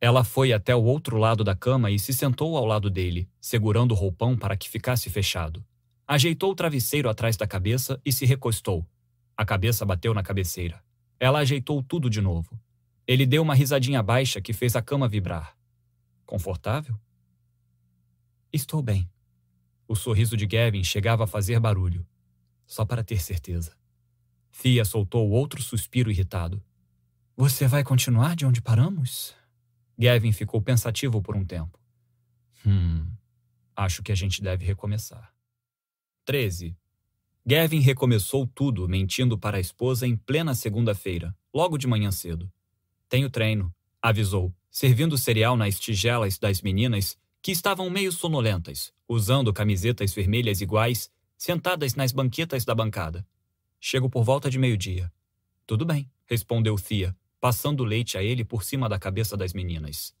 Ela 0.00 0.24
foi 0.24 0.54
até 0.54 0.74
o 0.74 0.82
outro 0.82 1.18
lado 1.18 1.44
da 1.44 1.54
cama 1.54 1.90
e 1.90 1.98
se 1.98 2.14
sentou 2.14 2.56
ao 2.56 2.64
lado 2.64 2.88
dele, 2.88 3.28
segurando 3.38 3.92
o 3.92 3.94
roupão 3.94 4.34
para 4.34 4.56
que 4.56 4.70
ficasse 4.70 5.10
fechado. 5.10 5.62
Ajeitou 6.08 6.50
o 6.50 6.54
travesseiro 6.54 7.10
atrás 7.10 7.36
da 7.36 7.46
cabeça 7.46 8.00
e 8.04 8.10
se 8.10 8.24
recostou. 8.24 8.88
A 9.36 9.44
cabeça 9.44 9.84
bateu 9.84 10.14
na 10.14 10.22
cabeceira. 10.22 10.82
Ela 11.20 11.40
ajeitou 11.40 11.82
tudo 11.82 12.08
de 12.08 12.22
novo. 12.22 12.58
Ele 13.06 13.26
deu 13.26 13.42
uma 13.42 13.54
risadinha 13.54 14.02
baixa 14.02 14.40
que 14.40 14.54
fez 14.54 14.74
a 14.74 14.82
cama 14.82 15.06
vibrar. 15.06 15.54
Confortável? 16.24 16.98
Estou 18.50 18.80
bem. 18.80 19.08
O 19.86 19.94
sorriso 19.94 20.38
de 20.38 20.46
Gavin 20.46 20.82
chegava 20.82 21.24
a 21.24 21.28
fazer 21.28 21.60
barulho. 21.60 22.04
Só 22.66 22.84
para 22.84 23.04
ter 23.04 23.20
certeza. 23.20 23.77
Thea 24.60 24.84
soltou 24.84 25.30
outro 25.30 25.62
suspiro 25.62 26.10
irritado. 26.10 26.60
Você 27.36 27.68
vai 27.68 27.84
continuar 27.84 28.34
de 28.34 28.44
onde 28.44 28.60
paramos? 28.60 29.32
Gavin 29.96 30.32
ficou 30.32 30.60
pensativo 30.60 31.22
por 31.22 31.36
um 31.36 31.44
tempo. 31.44 31.78
Hum, 32.66 33.08
acho 33.76 34.02
que 34.02 34.10
a 34.10 34.16
gente 34.16 34.42
deve 34.42 34.64
recomeçar. 34.64 35.32
13. 36.24 36.76
Gavin 37.46 37.78
recomeçou 37.78 38.48
tudo 38.48 38.88
mentindo 38.88 39.38
para 39.38 39.58
a 39.58 39.60
esposa 39.60 40.08
em 40.08 40.16
plena 40.16 40.56
segunda-feira, 40.56 41.34
logo 41.54 41.78
de 41.78 41.86
manhã 41.86 42.10
cedo. 42.10 42.52
Tenho 43.08 43.30
treino, 43.30 43.72
avisou, 44.02 44.52
servindo 44.68 45.16
cereal 45.16 45.56
nas 45.56 45.78
tigelas 45.78 46.36
das 46.36 46.60
meninas 46.62 47.16
que 47.40 47.52
estavam 47.52 47.88
meio 47.88 48.10
sonolentas, 48.10 48.92
usando 49.08 49.52
camisetas 49.52 50.12
vermelhas 50.12 50.60
iguais, 50.60 51.08
sentadas 51.36 51.94
nas 51.94 52.10
banquetas 52.10 52.64
da 52.64 52.74
bancada. 52.74 53.24
Chego 53.80 54.10
por 54.10 54.24
volta 54.24 54.50
de 54.50 54.58
meio-dia. 54.58 55.12
Tudo 55.66 55.84
bem, 55.84 56.10
respondeu 56.26 56.76
Thea, 56.76 57.16
passando 57.40 57.84
leite 57.84 58.18
a 58.18 58.22
ele 58.22 58.44
por 58.44 58.64
cima 58.64 58.88
da 58.88 58.98
cabeça 58.98 59.36
das 59.36 59.52
meninas. 59.52 60.14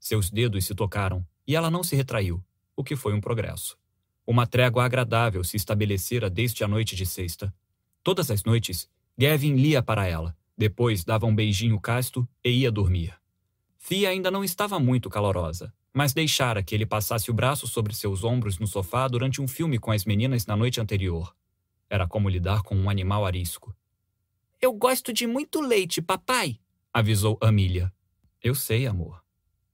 Seus 0.00 0.30
dedos 0.30 0.64
se 0.64 0.74
tocaram 0.74 1.26
e 1.46 1.54
ela 1.54 1.70
não 1.70 1.82
se 1.82 1.94
retraiu, 1.94 2.42
o 2.76 2.82
que 2.82 2.96
foi 2.96 3.14
um 3.14 3.20
progresso. 3.20 3.78
Uma 4.26 4.46
trégua 4.46 4.84
agradável 4.84 5.44
se 5.44 5.56
estabelecera 5.56 6.28
desde 6.30 6.64
a 6.64 6.68
noite 6.68 6.96
de 6.96 7.06
sexta. 7.06 7.54
Todas 8.02 8.30
as 8.30 8.42
noites, 8.42 8.88
Gavin 9.16 9.54
lia 9.54 9.82
para 9.82 10.06
ela, 10.06 10.36
depois 10.56 11.04
dava 11.04 11.26
um 11.26 11.34
beijinho 11.34 11.78
casto 11.80 12.26
e 12.42 12.50
ia 12.50 12.72
dormir. 12.72 13.14
Thea 13.86 14.08
ainda 14.08 14.30
não 14.30 14.42
estava 14.42 14.80
muito 14.80 15.10
calorosa, 15.10 15.72
mas 15.92 16.12
deixara 16.12 16.62
que 16.62 16.74
ele 16.74 16.86
passasse 16.86 17.30
o 17.30 17.34
braço 17.34 17.68
sobre 17.68 17.94
seus 17.94 18.24
ombros 18.24 18.58
no 18.58 18.66
sofá 18.66 19.06
durante 19.06 19.40
um 19.40 19.46
filme 19.46 19.78
com 19.78 19.92
as 19.92 20.04
meninas 20.04 20.46
na 20.46 20.56
noite 20.56 20.80
anterior. 20.80 21.34
Era 21.88 22.06
como 22.06 22.28
lidar 22.28 22.62
com 22.62 22.74
um 22.74 22.90
animal 22.90 23.24
arisco. 23.24 23.74
Eu 24.60 24.72
gosto 24.72 25.12
de 25.12 25.26
muito 25.26 25.60
leite, 25.60 26.00
papai, 26.00 26.58
avisou 26.92 27.36
Amília. 27.40 27.92
Eu 28.42 28.54
sei, 28.54 28.86
amor. 28.86 29.22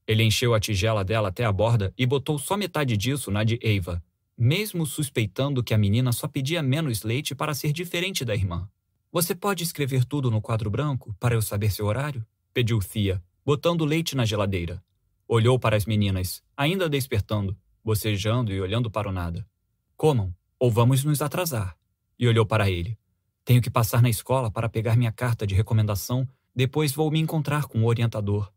Ele 0.07 0.23
encheu 0.23 0.53
a 0.53 0.59
tigela 0.59 1.03
dela 1.03 1.29
até 1.29 1.45
a 1.45 1.51
borda 1.51 1.93
e 1.97 2.05
botou 2.05 2.39
só 2.39 2.57
metade 2.57 2.97
disso 2.97 3.29
na 3.29 3.43
de 3.43 3.59
Eva, 3.61 4.03
mesmo 4.37 4.85
suspeitando 4.85 5.63
que 5.63 5.73
a 5.73 5.77
menina 5.77 6.11
só 6.11 6.27
pedia 6.27 6.63
menos 6.63 7.03
leite 7.03 7.35
para 7.35 7.53
ser 7.53 7.71
diferente 7.71 8.25
da 8.25 8.33
irmã. 8.33 8.67
Você 9.11 9.35
pode 9.35 9.63
escrever 9.63 10.03
tudo 10.03 10.31
no 10.31 10.41
quadro 10.41 10.69
branco 10.69 11.15
para 11.19 11.35
eu 11.35 11.41
saber 11.41 11.71
seu 11.71 11.85
horário? 11.85 12.25
pediu 12.53 12.79
Thea, 12.79 13.23
botando 13.45 13.85
leite 13.85 14.15
na 14.15 14.25
geladeira. 14.25 14.83
Olhou 15.27 15.57
para 15.57 15.77
as 15.77 15.85
meninas, 15.85 16.43
ainda 16.57 16.89
despertando, 16.89 17.55
bocejando 17.83 18.51
e 18.51 18.59
olhando 18.59 18.89
para 18.89 19.07
o 19.07 19.11
nada. 19.11 19.47
Comam, 19.95 20.35
ou 20.59 20.69
vamos 20.69 21.03
nos 21.03 21.21
atrasar. 21.21 21.77
E 22.21 22.27
olhou 22.27 22.45
para 22.45 22.69
ele. 22.69 22.95
Tenho 23.43 23.63
que 23.63 23.69
passar 23.71 23.99
na 23.99 24.09
escola 24.09 24.51
para 24.51 24.69
pegar 24.69 24.95
minha 24.95 25.11
carta 25.11 25.47
de 25.47 25.55
recomendação, 25.55 26.27
depois 26.55 26.91
vou 26.91 27.09
me 27.09 27.19
encontrar 27.19 27.65
com 27.65 27.81
o 27.81 27.87
orientador. 27.87 28.51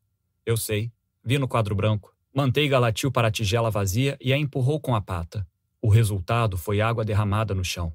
Eu 0.44 0.54
sei. 0.54 0.92
Vi 1.24 1.38
no 1.38 1.48
quadro 1.48 1.74
branco. 1.74 2.14
Manteiga 2.34 2.78
latiu 2.78 3.10
para 3.10 3.28
a 3.28 3.30
tigela 3.30 3.70
vazia 3.70 4.18
e 4.20 4.34
a 4.34 4.36
empurrou 4.36 4.78
com 4.78 4.94
a 4.94 5.00
pata. 5.00 5.46
O 5.80 5.88
resultado 5.88 6.58
foi 6.58 6.82
água 6.82 7.06
derramada 7.06 7.54
no 7.54 7.64
chão. 7.64 7.94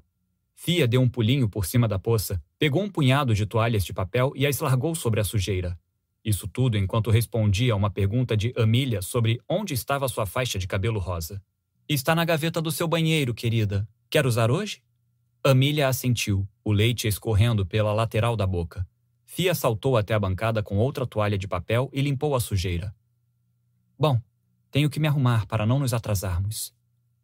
Fia 0.56 0.88
deu 0.88 1.00
um 1.00 1.08
pulinho 1.08 1.48
por 1.48 1.64
cima 1.64 1.86
da 1.86 2.00
poça, 2.00 2.42
pegou 2.58 2.82
um 2.82 2.90
punhado 2.90 3.32
de 3.32 3.46
toalhas 3.46 3.84
de 3.84 3.92
papel 3.92 4.32
e 4.34 4.48
as 4.48 4.58
largou 4.58 4.96
sobre 4.96 5.20
a 5.20 5.24
sujeira. 5.24 5.78
Isso 6.24 6.48
tudo 6.48 6.76
enquanto 6.76 7.12
respondia 7.12 7.74
a 7.74 7.76
uma 7.76 7.90
pergunta 7.90 8.36
de 8.36 8.52
Amília 8.56 9.00
sobre 9.02 9.40
onde 9.48 9.72
estava 9.72 10.08
sua 10.08 10.26
faixa 10.26 10.58
de 10.58 10.66
cabelo 10.66 10.98
rosa. 10.98 11.40
Está 11.88 12.12
na 12.12 12.24
gaveta 12.24 12.60
do 12.60 12.72
seu 12.72 12.88
banheiro, 12.88 13.32
querida. 13.32 13.88
Quer 14.10 14.26
usar 14.26 14.50
hoje? 14.50 14.82
Amília 15.42 15.88
assentiu, 15.88 16.46
o 16.62 16.70
leite 16.70 17.08
escorrendo 17.08 17.64
pela 17.64 17.94
lateral 17.94 18.36
da 18.36 18.46
boca. 18.46 18.86
Fia 19.24 19.54
saltou 19.54 19.96
até 19.96 20.12
a 20.12 20.18
bancada 20.18 20.62
com 20.62 20.76
outra 20.76 21.06
toalha 21.06 21.38
de 21.38 21.48
papel 21.48 21.88
e 21.94 22.02
limpou 22.02 22.34
a 22.34 22.40
sujeira. 22.40 22.94
Bom, 23.98 24.20
tenho 24.70 24.90
que 24.90 25.00
me 25.00 25.08
arrumar 25.08 25.46
para 25.46 25.64
não 25.64 25.78
nos 25.78 25.94
atrasarmos. 25.94 26.74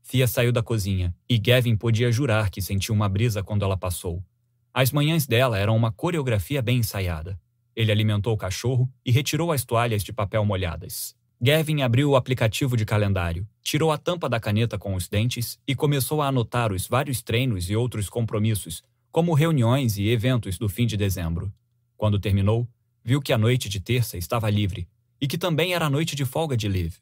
Fia 0.03 0.27
saiu 0.27 0.51
da 0.51 0.63
cozinha, 0.63 1.15
e 1.29 1.37
Gavin 1.37 1.77
podia 1.77 2.11
jurar 2.11 2.49
que 2.49 2.63
sentiu 2.63 2.95
uma 2.95 3.07
brisa 3.07 3.43
quando 3.43 3.67
ela 3.67 3.77
passou. 3.77 4.25
As 4.73 4.91
manhãs 4.91 5.27
dela 5.27 5.59
eram 5.59 5.77
uma 5.77 5.93
coreografia 5.93 6.63
bem 6.63 6.79
ensaiada. 6.79 7.39
Ele 7.75 7.93
alimentou 7.93 8.33
o 8.33 8.39
cachorro 8.39 8.91
e 9.05 9.11
retirou 9.11 9.53
as 9.53 9.63
toalhas 9.63 10.03
de 10.03 10.13
papel 10.13 10.43
molhadas. 10.43 11.15
Gavin 11.41 11.83
abriu 11.83 12.11
o 12.11 12.17
aplicativo 12.17 12.79
de 12.79 12.87
calendário, 12.87 13.47
tirou 13.63 13.93
a 13.93 13.99
tampa 13.99 14.27
da 14.27 14.41
caneta 14.41 14.79
com 14.79 14.95
os 14.95 15.07
dentes 15.07 15.59
e 15.69 15.75
começou 15.75 16.23
a 16.23 16.29
anotar 16.29 16.73
os 16.73 16.87
vários 16.87 17.21
treinos 17.21 17.69
e 17.69 17.77
outros 17.77 18.09
compromissos, 18.09 18.83
como 19.13 19.35
reuniões 19.35 19.99
e 19.99 20.09
eventos 20.09 20.57
do 20.57 20.67
fim 20.67 20.87
de 20.87 20.97
dezembro. 20.97 21.53
Quando 21.95 22.19
terminou, 22.19 22.67
viu 23.05 23.21
que 23.21 23.35
a 23.35 23.39
noite 23.39 23.69
de 23.69 23.81
terça 23.81 24.17
estava 24.17 24.49
livre 24.49 24.89
e 25.21 25.29
que 25.29 25.37
também 25.37 25.75
era 25.75 25.87
a 25.87 25.91
noite 25.91 26.17
de 26.17 26.25
folga 26.25 26.57
de 26.57 26.69
Liv. 26.69 26.97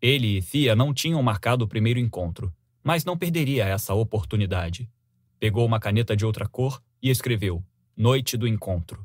Ele 0.00 0.38
e 0.38 0.42
Thea 0.42 0.76
não 0.76 0.94
tinham 0.94 1.22
marcado 1.22 1.64
o 1.64 1.68
primeiro 1.68 1.98
encontro, 1.98 2.54
mas 2.82 3.04
não 3.04 3.18
perderia 3.18 3.64
essa 3.64 3.92
oportunidade. 3.92 4.88
Pegou 5.40 5.66
uma 5.66 5.80
caneta 5.80 6.16
de 6.16 6.24
outra 6.24 6.46
cor 6.46 6.80
e 7.02 7.10
escreveu 7.10 7.64
Noite 7.96 8.36
do 8.36 8.46
Encontro. 8.46 9.04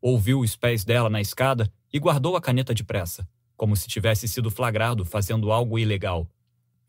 Ouviu 0.00 0.40
os 0.40 0.56
pés 0.56 0.84
dela 0.84 1.10
na 1.10 1.20
escada 1.20 1.70
e 1.92 1.98
guardou 1.98 2.36
a 2.36 2.40
caneta 2.40 2.74
depressa, 2.74 3.28
como 3.58 3.76
se 3.76 3.88
tivesse 3.88 4.28
sido 4.28 4.50
flagrado 4.50 5.04
fazendo 5.04 5.50
algo 5.50 5.78
ilegal. 5.78 6.26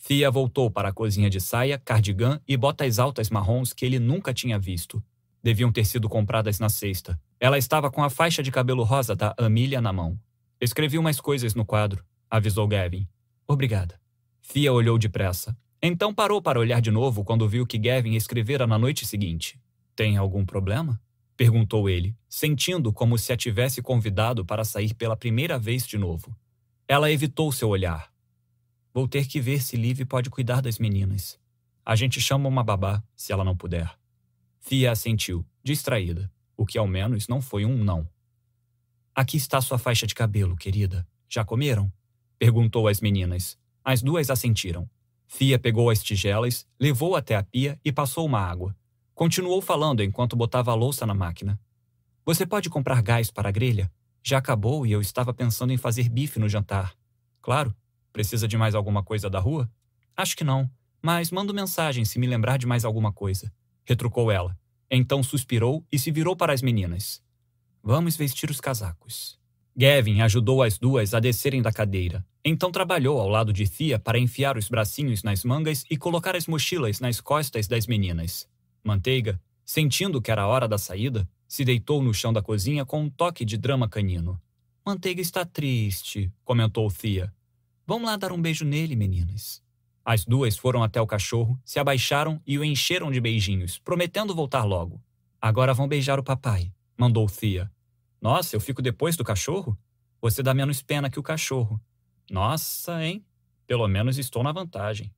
Thea 0.07 0.29
voltou 0.29 0.69
para 0.69 0.89
a 0.89 0.93
cozinha 0.93 1.29
de 1.29 1.41
saia, 1.41 1.77
cardigan 1.77 2.39
e 2.47 2.55
botas 2.55 2.99
altas 2.99 3.29
marrons 3.29 3.73
que 3.73 3.85
ele 3.85 3.99
nunca 3.99 4.33
tinha 4.33 4.57
visto. 4.57 5.03
Deviam 5.43 5.71
ter 5.71 5.83
sido 5.83 6.07
compradas 6.07 6.59
na 6.59 6.69
sexta. 6.69 7.19
Ela 7.39 7.57
estava 7.57 7.89
com 7.89 8.03
a 8.03 8.09
faixa 8.09 8.43
de 8.43 8.51
cabelo 8.51 8.83
rosa 8.83 9.15
da 9.15 9.33
Amília 9.37 9.81
na 9.81 9.91
mão. 9.91 10.17
Escrevi 10.61 10.97
umas 10.97 11.19
coisas 11.19 11.55
no 11.55 11.65
quadro, 11.65 12.05
avisou 12.29 12.67
Gavin. 12.67 13.07
Obrigada. 13.47 13.99
Fia 14.39 14.71
olhou 14.71 14.97
depressa. 14.97 15.57
Então 15.81 16.13
parou 16.13 16.41
para 16.41 16.59
olhar 16.59 16.81
de 16.81 16.91
novo 16.91 17.23
quando 17.23 17.49
viu 17.49 17.65
que 17.65 17.79
Gavin 17.79 18.13
escrevera 18.13 18.67
na 18.67 18.77
noite 18.77 19.05
seguinte. 19.05 19.59
Tem 19.95 20.17
algum 20.17 20.45
problema? 20.45 21.01
Perguntou 21.35 21.89
ele, 21.89 22.15
sentindo 22.27 22.93
como 22.93 23.17
se 23.17 23.33
a 23.33 23.37
tivesse 23.37 23.81
convidado 23.81 24.45
para 24.45 24.63
sair 24.63 24.93
pela 24.93 25.17
primeira 25.17 25.57
vez 25.57 25.87
de 25.87 25.97
novo. 25.97 26.35
Ela 26.91 27.11
evitou 27.11 27.51
seu 27.51 27.69
olhar. 27.69 28.11
Vou 28.91 29.07
ter 29.07 29.27
que 29.27 29.39
ver 29.39 29.61
se 29.61 29.77
Liv 29.77 30.05
pode 30.05 30.27
cuidar 30.31 30.59
das 30.59 30.79
meninas. 30.79 31.39
A 31.85 31.95
gente 31.95 32.19
chama 32.19 32.49
uma 32.49 32.63
babá, 32.63 33.03
se 33.15 33.31
ela 33.31 33.43
não 33.43 33.55
puder. 33.55 33.95
Fia 34.59 34.91
assentiu, 34.91 35.45
distraída, 35.63 36.31
o 36.57 36.65
que 36.65 36.79
ao 36.79 36.87
menos 36.87 37.27
não 37.27 37.43
foi 37.43 37.63
um 37.63 37.83
não. 37.83 38.09
Aqui 39.13 39.37
está 39.37 39.61
sua 39.61 39.77
faixa 39.77 40.07
de 40.07 40.15
cabelo, 40.15 40.55
querida. 40.55 41.07
Já 41.29 41.45
comeram? 41.45 41.93
Perguntou 42.39 42.87
às 42.87 42.99
meninas. 43.01 43.55
As 43.85 44.01
duas 44.01 44.31
assentiram. 44.31 44.89
Fia 45.27 45.59
pegou 45.59 45.91
as 45.91 46.01
tigelas, 46.01 46.65
levou 46.79 47.15
até 47.15 47.35
a 47.35 47.43
pia 47.43 47.79
e 47.85 47.91
passou 47.91 48.25
uma 48.25 48.39
água. 48.39 48.75
Continuou 49.13 49.61
falando 49.61 50.01
enquanto 50.01 50.35
botava 50.35 50.71
a 50.71 50.75
louça 50.75 51.05
na 51.05 51.13
máquina. 51.13 51.59
Você 52.25 52.47
pode 52.47 52.67
comprar 52.67 53.03
gás 53.03 53.29
para 53.29 53.49
a 53.49 53.51
grelha? 53.51 53.91
Já 54.23 54.37
acabou 54.37 54.85
e 54.85 54.91
eu 54.91 55.01
estava 55.01 55.33
pensando 55.33 55.71
em 55.73 55.77
fazer 55.77 56.09
bife 56.09 56.39
no 56.39 56.49
jantar. 56.49 56.93
Claro. 57.41 57.75
Precisa 58.11 58.47
de 58.47 58.57
mais 58.57 58.75
alguma 58.75 59.03
coisa 59.03 59.29
da 59.29 59.39
rua? 59.39 59.69
Acho 60.17 60.35
que 60.35 60.43
não, 60.43 60.69
mas 61.01 61.31
mando 61.31 61.53
mensagem 61.53 62.03
se 62.03 62.19
me 62.19 62.27
lembrar 62.27 62.57
de 62.57 62.65
mais 62.65 62.83
alguma 62.83 63.13
coisa. 63.13 63.51
Retrucou 63.85 64.31
ela. 64.31 64.57
Então 64.89 65.21
suspirou 65.21 65.85
e 65.91 65.99
se 65.99 66.11
virou 66.11 66.35
para 66.35 66.51
as 66.51 66.61
meninas. 66.61 67.21
Vamos 67.83 68.17
vestir 68.17 68.49
os 68.49 68.59
casacos. 68.59 69.39
Gavin 69.75 70.21
ajudou 70.21 70.61
as 70.61 70.77
duas 70.77 71.13
a 71.13 71.19
descerem 71.19 71.61
da 71.61 71.71
cadeira. 71.71 72.25
Então 72.43 72.71
trabalhou 72.71 73.19
ao 73.19 73.29
lado 73.29 73.53
de 73.53 73.69
Thea 73.69 73.99
para 73.99 74.19
enfiar 74.19 74.57
os 74.57 74.67
bracinhos 74.67 75.23
nas 75.23 75.43
mangas 75.45 75.85
e 75.89 75.95
colocar 75.95 76.35
as 76.35 76.47
mochilas 76.47 76.99
nas 76.99 77.21
costas 77.21 77.67
das 77.67 77.87
meninas. 77.87 78.47
Manteiga, 78.83 79.39
sentindo 79.63 80.21
que 80.21 80.31
era 80.31 80.47
hora 80.47 80.67
da 80.67 80.77
saída, 80.77 81.29
se 81.49 81.65
deitou 81.65 82.03
no 82.03 82.13
chão 82.13 82.31
da 82.31 82.43
cozinha 82.43 82.85
com 82.85 83.01
um 83.01 83.09
toque 83.09 83.43
de 83.43 83.57
drama 83.57 83.89
canino. 83.89 84.39
Manteiga 84.85 85.19
está 85.19 85.43
triste, 85.43 86.31
comentou 86.45 86.89
Thea. 86.91 87.33
Vamos 87.87 88.07
lá 88.07 88.15
dar 88.15 88.31
um 88.31 88.39
beijo 88.39 88.63
nele, 88.63 88.95
meninas. 88.95 89.63
As 90.05 90.23
duas 90.23 90.55
foram 90.55 90.83
até 90.83 91.01
o 91.01 91.07
cachorro, 91.07 91.59
se 91.65 91.79
abaixaram 91.79 92.39
e 92.45 92.59
o 92.59 92.63
encheram 92.63 93.11
de 93.11 93.19
beijinhos, 93.19 93.79
prometendo 93.79 94.35
voltar 94.35 94.63
logo. 94.63 95.01
Agora 95.41 95.73
vão 95.73 95.87
beijar 95.87 96.19
o 96.19 96.23
papai, 96.23 96.71
mandou 96.95 97.27
Thea. 97.27 97.69
Nossa, 98.21 98.55
eu 98.55 98.61
fico 98.61 98.79
depois 98.81 99.17
do 99.17 99.23
cachorro? 99.23 99.75
Você 100.21 100.43
dá 100.43 100.53
menos 100.53 100.83
pena 100.83 101.09
que 101.09 101.19
o 101.19 101.23
cachorro. 101.23 101.81
Nossa, 102.29 103.03
hein? 103.03 103.25
Pelo 103.65 103.87
menos 103.87 104.19
estou 104.19 104.43
na 104.43 104.51
vantagem. 104.51 105.11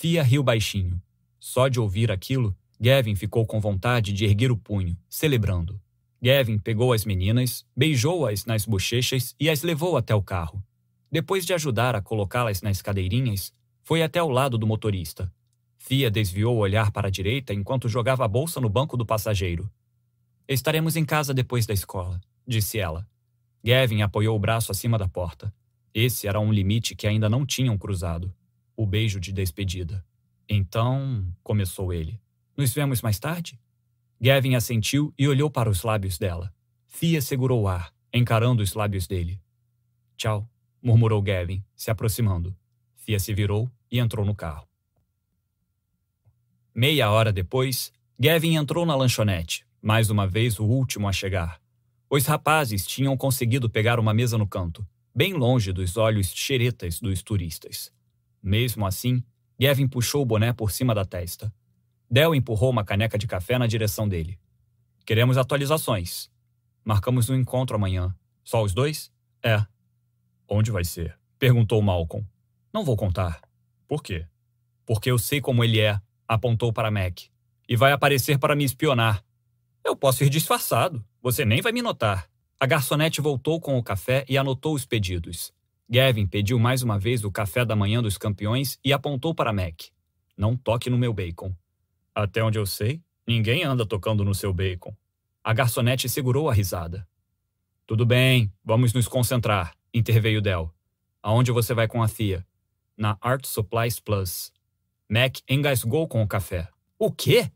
Thea 0.00 0.24
riu 0.24 0.42
baixinho. 0.42 1.00
Só 1.38 1.68
de 1.68 1.78
ouvir 1.78 2.10
aquilo, 2.10 2.56
Gavin 2.80 3.16
ficou 3.16 3.44
com 3.44 3.60
vontade 3.60 4.12
de 4.12 4.24
erguer 4.24 4.52
o 4.52 4.56
punho, 4.56 4.96
celebrando. 5.08 5.80
Gavin 6.22 6.58
pegou 6.58 6.92
as 6.92 7.04
meninas, 7.04 7.66
beijou-as 7.76 8.44
nas 8.44 8.64
bochechas 8.64 9.34
e 9.38 9.50
as 9.50 9.62
levou 9.62 9.96
até 9.96 10.14
o 10.14 10.22
carro. 10.22 10.62
Depois 11.10 11.44
de 11.44 11.54
ajudar 11.54 11.96
a 11.96 12.02
colocá-las 12.02 12.62
nas 12.62 12.80
cadeirinhas, 12.82 13.52
foi 13.82 14.02
até 14.02 14.22
o 14.22 14.28
lado 14.28 14.58
do 14.58 14.66
motorista. 14.66 15.32
Fia 15.76 16.10
desviou 16.10 16.56
o 16.56 16.60
olhar 16.60 16.90
para 16.90 17.08
a 17.08 17.10
direita 17.10 17.54
enquanto 17.54 17.88
jogava 17.88 18.24
a 18.24 18.28
bolsa 18.28 18.60
no 18.60 18.68
banco 18.68 18.96
do 18.96 19.06
passageiro. 19.06 19.70
Estaremos 20.46 20.96
em 20.96 21.04
casa 21.04 21.32
depois 21.32 21.66
da 21.66 21.74
escola, 21.74 22.20
disse 22.46 22.78
ela. 22.78 23.08
Gavin 23.64 24.02
apoiou 24.02 24.36
o 24.36 24.40
braço 24.40 24.70
acima 24.70 24.98
da 24.98 25.08
porta. 25.08 25.52
Esse 25.94 26.28
era 26.28 26.38
um 26.38 26.52
limite 26.52 26.94
que 26.94 27.06
ainda 27.06 27.28
não 27.28 27.44
tinham 27.44 27.76
cruzado. 27.76 28.32
O 28.76 28.86
beijo 28.86 29.18
de 29.18 29.32
despedida. 29.32 30.04
Então, 30.48 31.26
começou 31.42 31.92
ele. 31.92 32.20
Nos 32.58 32.74
vemos 32.74 33.00
mais 33.00 33.20
tarde? 33.20 33.56
Gavin 34.20 34.56
assentiu 34.56 35.14
e 35.16 35.28
olhou 35.28 35.48
para 35.48 35.70
os 35.70 35.84
lábios 35.84 36.18
dela. 36.18 36.52
Fia 36.88 37.22
segurou 37.22 37.62
o 37.62 37.68
ar, 37.68 37.94
encarando 38.12 38.64
os 38.64 38.74
lábios 38.74 39.06
dele. 39.06 39.40
Tchau, 40.16 40.50
murmurou 40.82 41.22
Gavin, 41.22 41.62
se 41.76 41.88
aproximando. 41.88 42.56
Fia 42.96 43.20
se 43.20 43.32
virou 43.32 43.70
e 43.88 44.00
entrou 44.00 44.26
no 44.26 44.34
carro. 44.34 44.66
Meia 46.74 47.08
hora 47.12 47.32
depois, 47.32 47.92
Gavin 48.18 48.56
entrou 48.56 48.84
na 48.84 48.96
lanchonete, 48.96 49.64
mais 49.80 50.10
uma 50.10 50.26
vez 50.26 50.58
o 50.58 50.64
último 50.64 51.06
a 51.06 51.12
chegar. 51.12 51.60
Os 52.10 52.26
rapazes 52.26 52.84
tinham 52.84 53.16
conseguido 53.16 53.70
pegar 53.70 54.00
uma 54.00 54.12
mesa 54.12 54.36
no 54.36 54.48
canto, 54.48 54.84
bem 55.14 55.32
longe 55.32 55.72
dos 55.72 55.96
olhos 55.96 56.32
xeretas 56.34 56.98
dos 56.98 57.22
turistas. 57.22 57.92
Mesmo 58.42 58.84
assim, 58.84 59.22
Gavin 59.60 59.86
puxou 59.86 60.22
o 60.22 60.26
boné 60.26 60.52
por 60.52 60.72
cima 60.72 60.92
da 60.92 61.04
testa. 61.04 61.54
Del 62.10 62.34
empurrou 62.34 62.70
uma 62.70 62.84
caneca 62.84 63.18
de 63.18 63.26
café 63.26 63.58
na 63.58 63.66
direção 63.66 64.08
dele. 64.08 64.38
Queremos 65.04 65.36
atualizações. 65.36 66.30
Marcamos 66.84 67.28
um 67.28 67.34
encontro 67.34 67.76
amanhã. 67.76 68.14
Só 68.42 68.62
os 68.62 68.72
dois? 68.72 69.12
É. 69.42 69.64
Onde 70.48 70.70
vai 70.70 70.84
ser? 70.84 71.18
Perguntou 71.38 71.82
Malcolm. 71.82 72.26
Não 72.72 72.82
vou 72.82 72.96
contar. 72.96 73.42
Por 73.86 74.02
quê? 74.02 74.26
Porque 74.86 75.10
eu 75.10 75.18
sei 75.18 75.40
como 75.40 75.62
ele 75.62 75.80
é, 75.80 76.00
apontou 76.26 76.72
para 76.72 76.90
Mac. 76.90 77.20
E 77.68 77.76
vai 77.76 77.92
aparecer 77.92 78.38
para 78.38 78.56
me 78.56 78.64
espionar. 78.64 79.22
Eu 79.84 79.94
posso 79.94 80.24
ir 80.24 80.30
disfarçado. 80.30 81.04
Você 81.22 81.44
nem 81.44 81.60
vai 81.60 81.72
me 81.72 81.82
notar. 81.82 82.26
A 82.58 82.66
garçonete 82.66 83.20
voltou 83.20 83.60
com 83.60 83.76
o 83.78 83.82
café 83.82 84.24
e 84.28 84.38
anotou 84.38 84.74
os 84.74 84.86
pedidos. 84.86 85.52
Gavin 85.88 86.26
pediu 86.26 86.58
mais 86.58 86.82
uma 86.82 86.98
vez 86.98 87.22
o 87.22 87.30
café 87.30 87.64
da 87.64 87.76
manhã 87.76 88.02
dos 88.02 88.16
campeões 88.16 88.78
e 88.84 88.92
apontou 88.92 89.34
para 89.34 89.52
Mac. 89.52 89.82
Não 90.36 90.56
toque 90.56 90.88
no 90.88 90.98
meu 90.98 91.12
bacon. 91.12 91.54
Até 92.18 92.42
onde 92.42 92.58
eu 92.58 92.66
sei, 92.66 93.00
ninguém 93.24 93.62
anda 93.62 93.86
tocando 93.86 94.24
no 94.24 94.34
seu 94.34 94.52
bacon. 94.52 94.92
A 95.44 95.52
garçonete 95.52 96.08
segurou 96.08 96.50
a 96.50 96.52
risada. 96.52 97.06
Tudo 97.86 98.04
bem, 98.04 98.52
vamos 98.64 98.92
nos 98.92 99.06
concentrar, 99.06 99.72
interveio 99.94 100.42
Del. 100.42 100.74
Aonde 101.22 101.52
você 101.52 101.72
vai 101.72 101.86
com 101.86 102.02
a 102.02 102.08
Thea? 102.08 102.44
Na 102.96 103.16
Art 103.20 103.44
Supplies 103.46 104.00
Plus. 104.00 104.52
Mac 105.08 105.36
engasgou 105.48 106.08
com 106.08 106.20
o 106.20 106.26
café. 106.26 106.68
O 106.98 107.12
quê? 107.12 107.52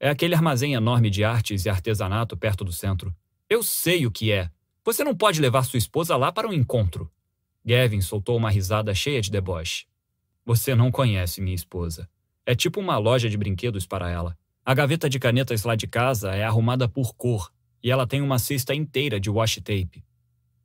É 0.00 0.08
aquele 0.08 0.34
armazém 0.34 0.72
enorme 0.72 1.10
de 1.10 1.22
artes 1.22 1.66
e 1.66 1.68
artesanato 1.68 2.38
perto 2.38 2.64
do 2.64 2.72
centro. 2.72 3.14
Eu 3.50 3.62
sei 3.62 4.06
o 4.06 4.10
que 4.10 4.32
é. 4.32 4.50
Você 4.82 5.04
não 5.04 5.14
pode 5.14 5.42
levar 5.42 5.62
sua 5.64 5.76
esposa 5.76 6.16
lá 6.16 6.32
para 6.32 6.48
um 6.48 6.54
encontro. 6.54 7.12
Gavin 7.62 8.00
soltou 8.00 8.38
uma 8.38 8.50
risada 8.50 8.94
cheia 8.94 9.20
de 9.20 9.30
deboche. 9.30 9.84
Você 10.46 10.74
não 10.74 10.90
conhece 10.90 11.42
minha 11.42 11.54
esposa. 11.54 12.08
É 12.50 12.54
tipo 12.56 12.80
uma 12.80 12.98
loja 12.98 13.30
de 13.30 13.36
brinquedos 13.36 13.86
para 13.86 14.10
ela. 14.10 14.36
A 14.64 14.74
gaveta 14.74 15.08
de 15.08 15.20
canetas 15.20 15.62
lá 15.62 15.76
de 15.76 15.86
casa 15.86 16.32
é 16.32 16.42
arrumada 16.42 16.88
por 16.88 17.14
cor 17.14 17.48
e 17.80 17.92
ela 17.92 18.08
tem 18.08 18.20
uma 18.20 18.40
cesta 18.40 18.74
inteira 18.74 19.20
de 19.20 19.30
washi 19.30 19.60
tape. 19.60 20.04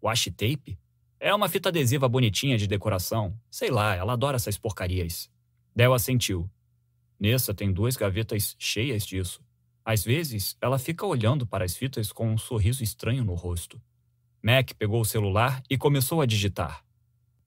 Washi 0.04 0.32
tape? 0.32 0.80
É 1.20 1.32
uma 1.32 1.48
fita 1.48 1.70
adesiva 1.70 2.10
bonitinha 2.10 2.58
de 2.58 2.66
decoração. 2.66 3.40
Sei 3.52 3.70
lá, 3.70 3.94
ela 3.94 4.14
adora 4.14 4.36
essas 4.36 4.58
porcarias. 4.58 5.30
Del 5.76 5.94
assentiu. 5.94 6.50
Nessa 7.20 7.54
tem 7.54 7.72
duas 7.72 7.96
gavetas 7.96 8.56
cheias 8.58 9.06
disso. 9.06 9.40
Às 9.86 10.04
vezes, 10.04 10.58
ela 10.60 10.80
fica 10.80 11.06
olhando 11.06 11.46
para 11.46 11.66
as 11.66 11.78
fitas 11.78 12.12
com 12.12 12.34
um 12.34 12.38
sorriso 12.40 12.84
estranho 12.84 13.24
no 13.24 13.36
rosto. 13.36 13.80
Mac 14.42 14.72
pegou 14.74 15.02
o 15.02 15.06
celular 15.06 15.62
e 15.70 15.78
começou 15.78 16.20
a 16.20 16.26
digitar. 16.26 16.84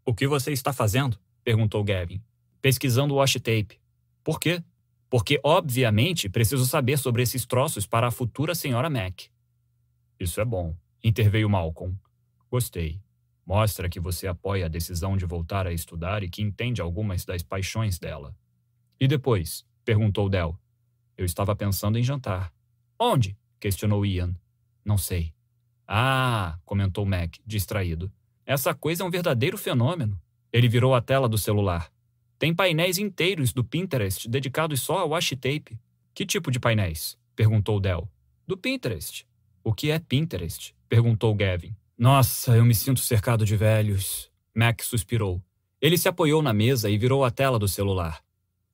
O 0.06 0.14
que 0.14 0.28
você 0.28 0.52
está 0.52 0.72
fazendo? 0.72 1.18
perguntou 1.42 1.82
Gavin. 1.82 2.22
Pesquisando 2.62 3.14
o 3.14 3.16
washi 3.16 3.40
tape. 3.40 3.80
Por 4.28 4.38
quê? 4.38 4.62
Porque, 5.08 5.40
obviamente, 5.42 6.28
preciso 6.28 6.66
saber 6.66 6.98
sobre 6.98 7.22
esses 7.22 7.46
troços 7.46 7.86
para 7.86 8.08
a 8.08 8.10
futura 8.10 8.54
senhora 8.54 8.90
Mac. 8.90 9.22
Isso 10.20 10.38
é 10.38 10.44
bom, 10.44 10.76
interveio 11.02 11.48
Malcolm. 11.48 11.96
Gostei. 12.50 13.00
Mostra 13.46 13.88
que 13.88 13.98
você 13.98 14.26
apoia 14.26 14.66
a 14.66 14.68
decisão 14.68 15.16
de 15.16 15.24
voltar 15.24 15.66
a 15.66 15.72
estudar 15.72 16.22
e 16.22 16.28
que 16.28 16.42
entende 16.42 16.82
algumas 16.82 17.24
das 17.24 17.42
paixões 17.42 17.98
dela. 17.98 18.36
E 19.00 19.08
depois? 19.08 19.64
perguntou 19.82 20.28
Del. 20.28 20.60
Eu 21.16 21.24
estava 21.24 21.56
pensando 21.56 21.98
em 21.98 22.02
jantar. 22.02 22.52
Onde? 23.00 23.34
questionou 23.58 24.04
Ian. 24.04 24.36
Não 24.84 24.98
sei. 24.98 25.32
Ah, 25.86 26.58
comentou 26.66 27.06
Mac, 27.06 27.36
distraído. 27.46 28.12
Essa 28.44 28.74
coisa 28.74 29.02
é 29.02 29.06
um 29.06 29.10
verdadeiro 29.10 29.56
fenômeno. 29.56 30.20
Ele 30.52 30.68
virou 30.68 30.94
a 30.94 31.00
tela 31.00 31.30
do 31.30 31.38
celular. 31.38 31.90
Tem 32.38 32.54
painéis 32.54 32.98
inteiros 32.98 33.52
do 33.52 33.64
Pinterest 33.64 34.28
dedicados 34.28 34.80
só 34.80 34.98
ao 34.98 35.08
washi 35.10 35.34
tape. 35.34 35.78
Que 36.14 36.24
tipo 36.24 36.50
de 36.50 36.60
painéis? 36.60 37.18
perguntou 37.34 37.80
Del. 37.80 38.08
Do 38.46 38.56
Pinterest. 38.56 39.26
O 39.64 39.72
que 39.72 39.90
é 39.90 39.98
Pinterest? 39.98 40.74
perguntou 40.88 41.34
Gavin. 41.34 41.74
Nossa, 41.98 42.56
eu 42.56 42.64
me 42.64 42.74
sinto 42.74 43.00
cercado 43.00 43.44
de 43.44 43.56
velhos. 43.56 44.30
Mac 44.54 44.82
suspirou. 44.82 45.42
Ele 45.80 45.98
se 45.98 46.08
apoiou 46.08 46.40
na 46.40 46.52
mesa 46.52 46.88
e 46.88 46.96
virou 46.96 47.24
a 47.24 47.30
tela 47.30 47.58
do 47.58 47.66
celular. 47.66 48.22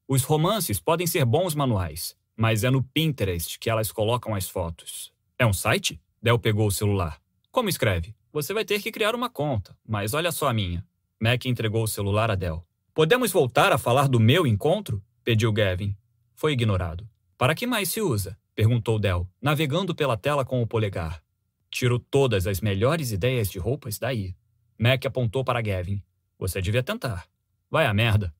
Os 0.06 0.22
romances 0.22 0.78
podem 0.78 1.06
ser 1.06 1.24
bons 1.24 1.54
manuais, 1.54 2.14
mas 2.36 2.64
é 2.64 2.70
no 2.70 2.82
Pinterest 2.82 3.58
que 3.58 3.70
elas 3.70 3.90
colocam 3.90 4.34
as 4.34 4.48
fotos. 4.48 5.10
É 5.38 5.46
um 5.46 5.52
site? 5.54 5.98
Del 6.22 6.38
pegou 6.38 6.66
o 6.66 6.70
celular. 6.70 7.18
Como 7.50 7.70
escreve? 7.70 8.14
Você 8.30 8.52
vai 8.52 8.64
ter 8.64 8.82
que 8.82 8.92
criar 8.92 9.14
uma 9.14 9.30
conta, 9.30 9.76
mas 9.86 10.12
olha 10.12 10.30
só 10.30 10.48
a 10.48 10.52
minha. 10.52 10.86
Mac 11.18 11.46
entregou 11.46 11.82
o 11.82 11.88
celular 11.88 12.30
a 12.30 12.34
Del. 12.34 12.66
Podemos 12.94 13.32
voltar 13.32 13.72
a 13.72 13.76
falar 13.76 14.06
do 14.06 14.20
meu 14.20 14.46
encontro? 14.46 15.02
pediu 15.24 15.52
Gavin. 15.52 15.96
Foi 16.32 16.52
ignorado. 16.52 17.10
Para 17.36 17.52
que 17.52 17.66
mais 17.66 17.88
se 17.88 18.00
usa? 18.00 18.38
perguntou 18.54 19.00
Del, 19.00 19.28
navegando 19.42 19.96
pela 19.96 20.16
tela 20.16 20.44
com 20.44 20.62
o 20.62 20.66
polegar. 20.66 21.20
Tiro 21.68 21.98
todas 21.98 22.46
as 22.46 22.60
melhores 22.60 23.10
ideias 23.10 23.50
de 23.50 23.58
roupas 23.58 23.98
daí. 23.98 24.36
Mac 24.78 25.04
apontou 25.06 25.42
para 25.42 25.60
Gavin. 25.60 26.00
Você 26.38 26.62
devia 26.62 26.84
tentar. 26.84 27.26
Vai 27.68 27.84
a 27.84 27.92
merda. 27.92 28.32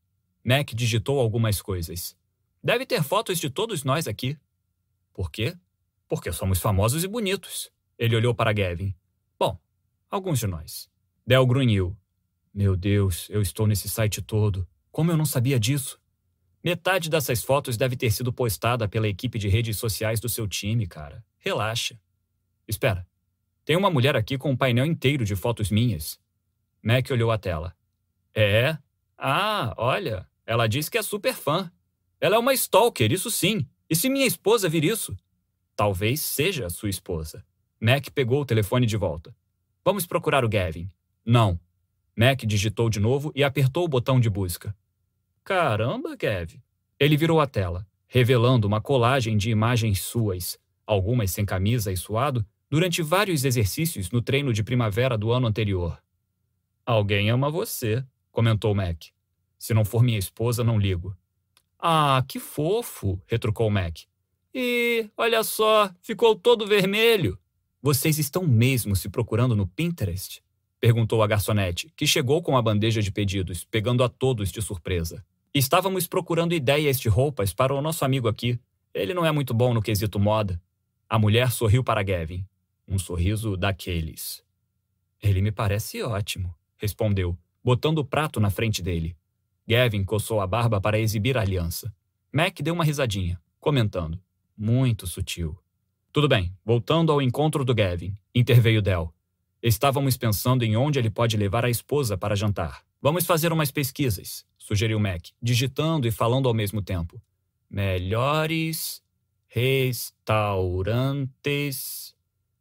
Mac 0.44 0.72
digitou 0.72 1.19
algumas 1.19 1.60
coisas. 1.60 2.17
Deve 2.62 2.87
ter 2.87 3.03
fotos 3.03 3.40
de 3.40 3.51
todos 3.51 3.83
nós 3.83 4.06
aqui. 4.06 4.38
Por 5.12 5.33
quê? 5.33 5.56
Porque 6.06 6.31
somos 6.31 6.60
famosos 6.60 7.03
e 7.03 7.08
bonitos. 7.08 7.72
Ele 7.99 8.15
olhou 8.15 8.33
para 8.33 8.53
Gavin. 8.53 8.94
Bom, 9.37 9.58
alguns 10.08 10.38
de 10.38 10.47
nós. 10.47 10.88
Del 11.26 11.44
grunhiu. 11.44 11.97
Meu 12.54 12.76
Deus, 12.76 13.28
eu 13.31 13.42
estou 13.42 13.67
nesse 13.67 13.88
site 13.88 14.22
todo. 14.22 14.65
Como 14.92 15.10
eu 15.10 15.17
não 15.17 15.26
sabia 15.26 15.58
disso? 15.58 15.99
Metade 16.62 17.10
dessas 17.10 17.42
fotos 17.42 17.76
deve 17.76 17.97
ter 17.97 18.12
sido 18.12 18.33
postada 18.33 18.88
pela 18.88 19.08
equipe 19.08 19.40
de 19.40 19.49
redes 19.49 19.76
sociais 19.76 20.20
do 20.20 20.28
seu 20.28 20.47
time, 20.47 20.87
cara. 20.87 21.24
Relaxa. 21.37 21.99
Espera. 22.69 23.04
Tem 23.65 23.76
uma 23.76 23.90
mulher 23.90 24.15
aqui 24.15 24.38
com 24.38 24.53
um 24.53 24.56
painel 24.56 24.87
inteiro 24.87 25.24
de 25.24 25.35
fotos 25.35 25.69
minhas. 25.69 26.20
Mac 26.81 27.10
olhou 27.10 27.33
a 27.33 27.38
tela. 27.38 27.74
É? 28.33 28.78
Ah, 29.19 29.74
olha. 29.76 30.24
Ela 30.47 30.69
disse 30.69 30.88
que 30.88 30.99
é 30.99 31.03
super 31.03 31.35
fã. 31.35 31.72
Ela 32.20 32.37
é 32.37 32.38
uma 32.38 32.54
stalker, 32.54 33.10
isso 33.10 33.33
sim. 33.33 33.69
E 33.90 33.97
se 33.97 34.08
minha 34.08 34.26
esposa 34.26 34.69
vir 34.69 34.85
isso? 34.85 35.17
Talvez 35.74 36.20
seja 36.20 36.70
sua 36.70 36.88
esposa. 36.88 37.44
Mac 37.81 38.10
pegou 38.15 38.40
o 38.40 38.47
telefone 38.47 38.87
de 38.87 38.97
volta. 38.97 39.35
Vamos 39.85 40.06
procurar 40.06 40.44
o 40.44 40.49
Gavin. 40.49 40.88
Não. 41.26 41.58
Mac 42.16 42.44
digitou 42.44 42.88
de 42.88 43.00
novo 43.00 43.32
e 43.34 43.42
apertou 43.42 43.84
o 43.84 43.88
botão 43.88 44.20
de 44.20 44.30
busca. 44.30 44.74
Caramba, 45.42 46.16
Gav. 46.16 46.54
Ele 46.98 47.16
virou 47.16 47.40
a 47.40 47.47
tela, 47.47 47.86
revelando 48.06 48.66
uma 48.66 48.80
colagem 48.80 49.36
de 49.36 49.50
imagens 49.50 50.00
suas, 50.00 50.58
algumas 50.86 51.30
sem 51.30 51.44
camisa 51.44 51.90
e 51.90 51.97
suado, 51.97 52.47
durante 52.70 53.02
vários 53.02 53.44
exercícios 53.44 54.10
no 54.10 54.22
treino 54.22 54.52
de 54.52 54.62
primavera 54.62 55.18
do 55.18 55.32
ano 55.32 55.47
anterior. 55.47 56.00
Alguém 56.86 57.30
ama 57.30 57.50
você, 57.50 58.04
comentou 58.30 58.74
Mac. 58.74 59.04
Se 59.58 59.72
não 59.72 59.84
for 59.84 60.02
minha 60.02 60.18
esposa, 60.18 60.62
não 60.62 60.78
ligo. 60.78 61.16
Ah, 61.78 62.22
que 62.28 62.38
fofo, 62.38 63.20
retrucou 63.26 63.70
Mac. 63.70 64.00
E, 64.54 65.08
olha 65.16 65.42
só, 65.42 65.90
ficou 66.02 66.36
todo 66.36 66.66
vermelho. 66.66 67.38
Vocês 67.82 68.18
estão 68.18 68.47
mesmo 68.47 68.94
se 68.94 69.08
procurando 69.08 69.56
no 69.56 69.66
Pinterest? 69.66 70.43
Perguntou 70.84 71.22
a 71.22 71.26
garçonete, 71.26 71.90
que 71.97 72.06
chegou 72.06 72.42
com 72.42 72.58
a 72.58 72.60
bandeja 72.60 73.00
de 73.00 73.10
pedidos, 73.10 73.65
pegando 73.65 74.04
a 74.04 74.08
todos 74.10 74.52
de 74.52 74.60
surpresa. 74.60 75.24
Estávamos 75.54 76.06
procurando 76.06 76.52
ideias 76.52 77.00
de 77.00 77.08
roupas 77.08 77.54
para 77.54 77.74
o 77.74 77.81
nosso 77.81 78.04
amigo 78.04 78.28
aqui. 78.28 78.60
Ele 78.92 79.15
não 79.15 79.24
é 79.24 79.33
muito 79.33 79.54
bom 79.54 79.72
no 79.72 79.81
quesito 79.81 80.20
moda. 80.20 80.60
A 81.08 81.18
mulher 81.18 81.50
sorriu 81.52 81.83
para 81.83 82.02
Gavin. 82.02 82.44
Um 82.86 82.99
sorriso 82.99 83.56
daqueles. 83.56 84.44
Ele 85.22 85.40
me 85.40 85.50
parece 85.50 86.02
ótimo, 86.02 86.54
respondeu, 86.76 87.34
botando 87.65 88.00
o 88.00 88.04
prato 88.04 88.38
na 88.38 88.50
frente 88.50 88.83
dele. 88.83 89.17
Gavin 89.67 90.04
coçou 90.04 90.38
a 90.38 90.47
barba 90.47 90.83
para 90.83 90.99
exibir 90.99 91.38
a 91.38 91.40
aliança. 91.40 91.90
Mac 92.31 92.60
deu 92.60 92.74
uma 92.74 92.84
risadinha, 92.84 93.40
comentando. 93.58 94.20
Muito 94.54 95.06
sutil. 95.06 95.58
Tudo 96.12 96.28
bem, 96.28 96.54
voltando 96.62 97.10
ao 97.10 97.22
encontro 97.22 97.65
do 97.65 97.74
Gavin, 97.74 98.15
interveio 98.34 98.83
Dell. 98.83 99.15
Estávamos 99.64 100.16
pensando 100.18 100.62
em 100.62 100.76
onde 100.76 100.98
ele 100.98 101.08
pode 101.08 101.38
levar 101.38 101.64
a 101.64 101.70
esposa 101.70 102.18
para 102.18 102.36
jantar. 102.36 102.82
Vamos 103.00 103.24
fazer 103.24 103.50
umas 103.52 103.70
pesquisas, 103.70 104.44
sugeriu 104.58 105.00
Mac, 105.00 105.28
digitando 105.40 106.06
e 106.06 106.10
falando 106.10 106.48
ao 106.48 106.54
mesmo 106.54 106.82
tempo. 106.82 107.18
Melhores 107.70 109.02
restaurantes 109.48 112.14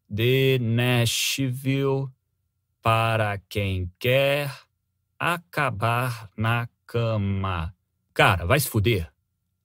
de 0.09 0.57
Nashville 0.59 2.07
para 2.81 3.37
quem 3.49 3.91
quer 3.99 4.49
acabar 5.19 6.29
na 6.37 6.69
cama. 6.85 7.75
Cara, 8.13 8.45
vai 8.45 8.59
se 8.59 8.69
fuder. 8.69 9.11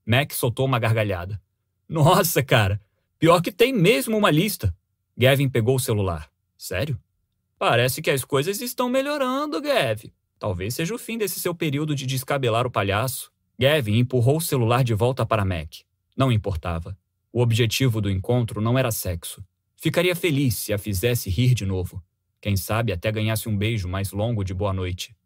Mac 0.05 0.33
soltou 0.33 0.67
uma 0.67 0.81
gargalhada. 0.81 1.41
Nossa, 1.89 2.43
cara, 2.43 2.81
Pior 3.19 3.43
que 3.43 3.51
tem 3.51 3.73
mesmo 3.73 4.17
uma 4.17 4.31
lista. 4.31 4.73
Gavin 5.17 5.49
pegou 5.49 5.75
o 5.75 5.81
celular. 5.81 6.31
Sério? 6.57 6.97
Parece 7.59 8.01
que 8.01 8.11
as 8.11 8.25
coisas 8.25 8.61
estão 8.61 8.89
melhorando, 8.89 9.61
Gav. 9.61 10.13
Talvez 10.39 10.75
seja 10.75 10.95
o 10.95 10.99
fim 10.99 11.19
desse 11.19 11.41
seu 11.41 11.53
período 11.55 11.95
de 11.95 12.07
descabelar 12.07 12.67
o 12.67 12.71
palhaço. 12.71 13.33
Gavin 13.59 13.99
empurrou 13.99 14.37
o 14.37 14.41
celular 14.41 14.85
de 14.85 14.95
volta 14.95 15.27
para 15.27 15.45
Mac. 15.45 15.81
Não 16.17 16.31
importava. 16.31 16.97
O 17.33 17.41
objetivo 17.41 18.01
do 18.01 18.09
encontro 18.09 18.61
não 18.61 18.79
era 18.79 18.93
sexo. 18.93 19.45
Ficaria 19.77 20.15
feliz 20.15 20.55
se 20.55 20.73
a 20.73 20.79
fizesse 20.79 21.29
rir 21.29 21.55
de 21.55 21.67
novo. 21.67 22.03
Quem 22.41 22.57
sabe 22.57 22.93
até 22.93 23.11
ganhasse 23.11 23.49
um 23.49 23.57
beijo 23.57 23.89
mais 23.89 24.13
longo 24.13 24.45
de 24.45 24.55
boa 24.55 24.73
noite. 24.73 25.17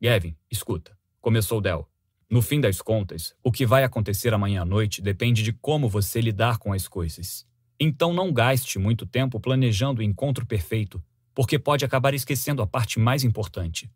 Gavin, 0.00 0.36
escuta. 0.50 0.94
Começou 1.20 1.60
Del. 1.60 1.88
No 2.28 2.42
fim 2.42 2.60
das 2.60 2.82
contas, 2.82 3.34
o 3.42 3.50
que 3.50 3.64
vai 3.64 3.82
acontecer 3.82 4.32
amanhã 4.34 4.62
à 4.62 4.64
noite 4.64 5.00
depende 5.00 5.42
de 5.42 5.52
como 5.54 5.88
você 5.88 6.20
lidar 6.20 6.58
com 6.58 6.74
as 6.74 6.86
coisas. 6.86 7.46
Então 7.78 8.12
não 8.12 8.30
gaste 8.30 8.78
muito 8.78 9.06
tempo 9.06 9.40
planejando 9.40 10.00
o 10.00 10.04
encontro 10.04 10.46
perfeito, 10.46 11.02
porque 11.40 11.58
pode 11.58 11.86
acabar 11.86 12.12
esquecendo 12.12 12.60
a 12.60 12.66
parte 12.66 13.00
mais 13.00 13.24
importante. 13.24 13.90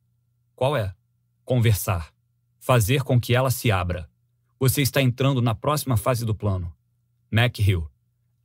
Qual 0.57 0.75
é? 0.75 0.95
Conversar. 1.45 2.11
Fazer 2.59 3.03
com 3.03 3.21
que 3.21 3.35
ela 3.35 3.51
se 3.51 3.71
abra. 3.71 4.09
Você 4.59 4.81
está 4.81 5.03
entrando 5.03 5.43
na 5.43 5.55
próxima 5.55 5.99
fase 5.99 6.25
do 6.25 6.35
plano. 6.35 6.75
Mac 7.31 7.59
Hill. 7.59 7.87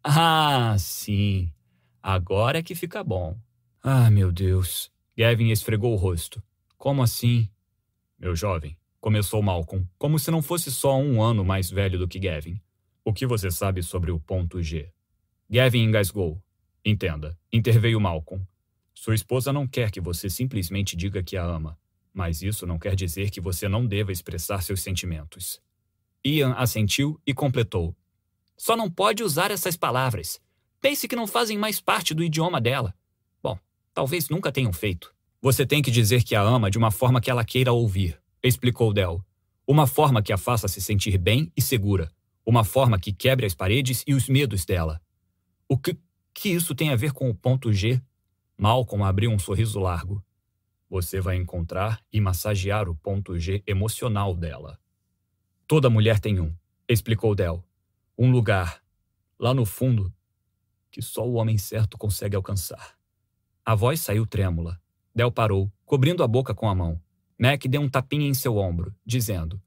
Ah, 0.04 0.76
sim. 0.78 1.50
Agora 2.04 2.60
é 2.60 2.62
que 2.62 2.76
fica 2.76 3.02
bom. 3.02 3.38
Ah, 3.82 4.12
meu 4.12 4.34
Deus. 4.34 4.92
Gavin 5.18 5.48
esfregou 5.48 5.94
o 5.94 5.96
rosto. 5.96 6.44
Como 6.78 7.02
assim? 7.02 7.50
Meu 8.20 8.36
jovem, 8.36 8.78
Começou 9.00 9.42
Malcolm, 9.42 9.88
como 9.98 10.20
se 10.20 10.30
não 10.30 10.42
fosse 10.42 10.70
só 10.74 11.00
um 11.00 11.22
ano 11.22 11.46
mais 11.46 11.72
velho 11.72 11.98
do 11.98 12.06
que 12.06 12.20
Gavin. 12.20 12.60
O 13.06 13.14
que 13.14 13.26
você 13.26 13.50
sabe 13.50 13.82
sobre 13.82 14.12
o 14.12 14.20
ponto 14.20 14.62
G? 14.62 14.92
Gavin 15.50 15.84
engasgou. 15.84 16.44
Entenda, 16.84 17.40
interveio 17.50 17.98
Malcolm. 18.02 18.46
Sua 19.02 19.16
esposa 19.16 19.54
não 19.54 19.66
quer 19.66 19.92
que 19.92 20.02
você 20.02 20.30
simplesmente 20.30 20.94
diga 20.94 21.24
que 21.24 21.38
a 21.38 21.44
ama, 21.46 21.80
mas 22.14 22.42
isso 22.42 22.68
não 22.68 22.78
quer 22.78 22.96
dizer 22.96 23.30
que 23.30 23.40
você 23.40 23.70
não 23.70 23.88
deva 23.88 24.12
expressar 24.12 24.62
seus 24.62 24.82
sentimentos. 24.82 25.62
Ian 26.22 26.52
assentiu 26.58 27.18
e 27.26 27.34
completou. 27.34 27.96
Só 28.58 28.76
não 28.76 28.92
pode 28.92 29.24
usar 29.24 29.52
essas 29.52 29.78
palavras. 29.78 30.42
Pense 30.82 31.08
que 31.08 31.16
não 31.16 31.28
fazem 31.28 31.58
mais 31.58 31.80
parte 31.80 32.14
do 32.14 32.22
idioma 32.22 32.60
dela. 32.60 32.94
Bom, 33.42 33.58
talvez 33.94 34.28
nunca 34.28 34.52
tenham 34.52 34.74
feito. 34.74 35.16
Você 35.42 35.66
tem 35.66 35.82
que 35.82 35.92
dizer 35.92 36.22
que 36.22 36.36
a 36.36 36.42
ama 36.42 36.70
de 36.70 36.78
uma 36.78 36.92
forma 36.92 37.22
que 37.22 37.32
ela 37.32 37.46
queira 37.46 37.72
ouvir 37.72 38.20
explicou 38.44 38.94
Del. 38.94 39.24
Uma 39.66 39.88
forma 39.88 40.22
que 40.22 40.34
a 40.34 40.38
faça 40.38 40.68
se 40.68 40.82
sentir 40.82 41.18
bem 41.18 41.50
e 41.56 41.62
segura. 41.62 42.12
Uma 42.46 42.66
forma 42.66 43.00
que 43.00 43.14
quebre 43.14 43.46
as 43.46 43.56
paredes 43.56 44.04
e 44.06 44.14
os 44.14 44.28
medos 44.28 44.66
dela. 44.66 45.02
O 45.70 45.78
que, 45.78 45.98
que 46.34 46.50
isso 46.50 46.76
tem 46.76 46.90
a 46.90 46.98
ver 46.98 47.14
com 47.14 47.30
o 47.30 47.34
ponto 47.34 47.72
G? 47.72 48.02
Malcolm 48.60 49.06
abriu 49.06 49.32
um 49.32 49.40
sorriso 49.40 49.80
largo. 49.80 50.22
Você 50.90 51.22
vai 51.22 51.38
encontrar 51.38 52.04
e 52.12 52.20
massagear 52.20 52.90
o 52.90 52.96
ponto 52.96 53.40
G 53.40 53.64
emocional 53.66 54.36
dela. 54.36 54.78
Toda 55.66 55.90
mulher 55.90 56.20
tem 56.20 56.42
um, 56.42 56.54
explicou 56.86 57.34
Del. 57.34 57.64
Um 58.18 58.30
lugar, 58.30 58.84
lá 59.40 59.54
no 59.54 59.66
fundo, 59.66 60.14
que 60.92 61.02
só 61.02 61.26
o 61.26 61.36
homem 61.36 61.58
certo 61.58 61.98
consegue 61.98 62.36
alcançar. 62.36 62.98
A 63.64 63.74
voz 63.76 64.02
saiu 64.02 64.28
trêmula. 64.28 64.78
Del 65.16 65.32
parou, 65.32 65.72
cobrindo 65.86 66.22
a 66.22 66.28
boca 66.28 66.54
com 66.54 66.68
a 66.68 66.76
mão. 66.76 67.02
Mac 67.40 67.64
deu 67.64 67.80
um 67.80 67.88
tapinha 67.88 68.28
em 68.28 68.34
seu 68.34 68.58
ombro, 68.58 68.94
dizendo: 69.06 69.62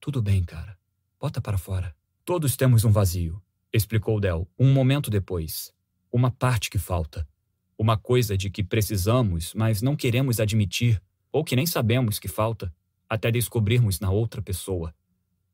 Tudo 0.00 0.22
bem, 0.22 0.42
cara. 0.42 0.78
Bota 1.20 1.38
para 1.38 1.58
fora. 1.58 1.94
Todos 2.24 2.56
temos 2.56 2.82
um 2.82 2.90
vazio, 2.90 3.42
explicou 3.70 4.18
Del 4.18 4.48
um 4.58 4.72
momento 4.72 5.10
depois. 5.10 5.70
Uma 6.10 6.30
parte 6.30 6.70
que 6.70 6.78
falta. 6.78 7.28
Uma 7.78 7.96
coisa 7.96 8.36
de 8.36 8.50
que 8.50 8.64
precisamos, 8.64 9.54
mas 9.54 9.80
não 9.80 9.94
queremos 9.94 10.40
admitir, 10.40 11.00
ou 11.30 11.44
que 11.44 11.54
nem 11.54 11.64
sabemos 11.64 12.18
que 12.18 12.26
falta, 12.26 12.74
até 13.08 13.30
descobrirmos 13.30 14.00
na 14.00 14.10
outra 14.10 14.42
pessoa. 14.42 14.92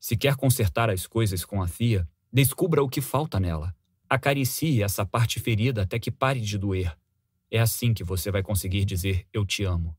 Se 0.00 0.16
quer 0.16 0.34
consertar 0.34 0.88
as 0.88 1.06
coisas 1.06 1.44
com 1.44 1.62
a 1.62 1.68
Fia, 1.68 2.08
descubra 2.32 2.82
o 2.82 2.88
que 2.88 3.00
falta 3.00 3.38
nela. 3.38 3.76
Acaricie 4.08 4.82
essa 4.82 5.04
parte 5.04 5.38
ferida 5.38 5.82
até 5.82 5.98
que 5.98 6.10
pare 6.10 6.40
de 6.40 6.56
doer. 6.56 6.96
É 7.50 7.60
assim 7.60 7.92
que 7.92 8.02
você 8.02 8.30
vai 8.30 8.42
conseguir 8.42 8.84
dizer 8.84 9.26
eu 9.32 9.44
te 9.44 9.62
amo. 9.62 9.96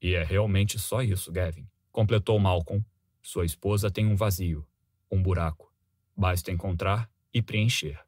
E 0.00 0.14
é 0.14 0.22
realmente 0.22 0.78
só 0.78 1.02
isso, 1.02 1.32
Gavin, 1.32 1.66
completou 1.90 2.38
Malcolm. 2.38 2.84
Sua 3.22 3.44
esposa 3.44 3.90
tem 3.90 4.06
um 4.06 4.16
vazio, 4.16 4.66
um 5.10 5.22
buraco. 5.22 5.72
Basta 6.16 6.50
encontrar 6.50 7.10
e 7.32 7.42
preencher. 7.42 7.98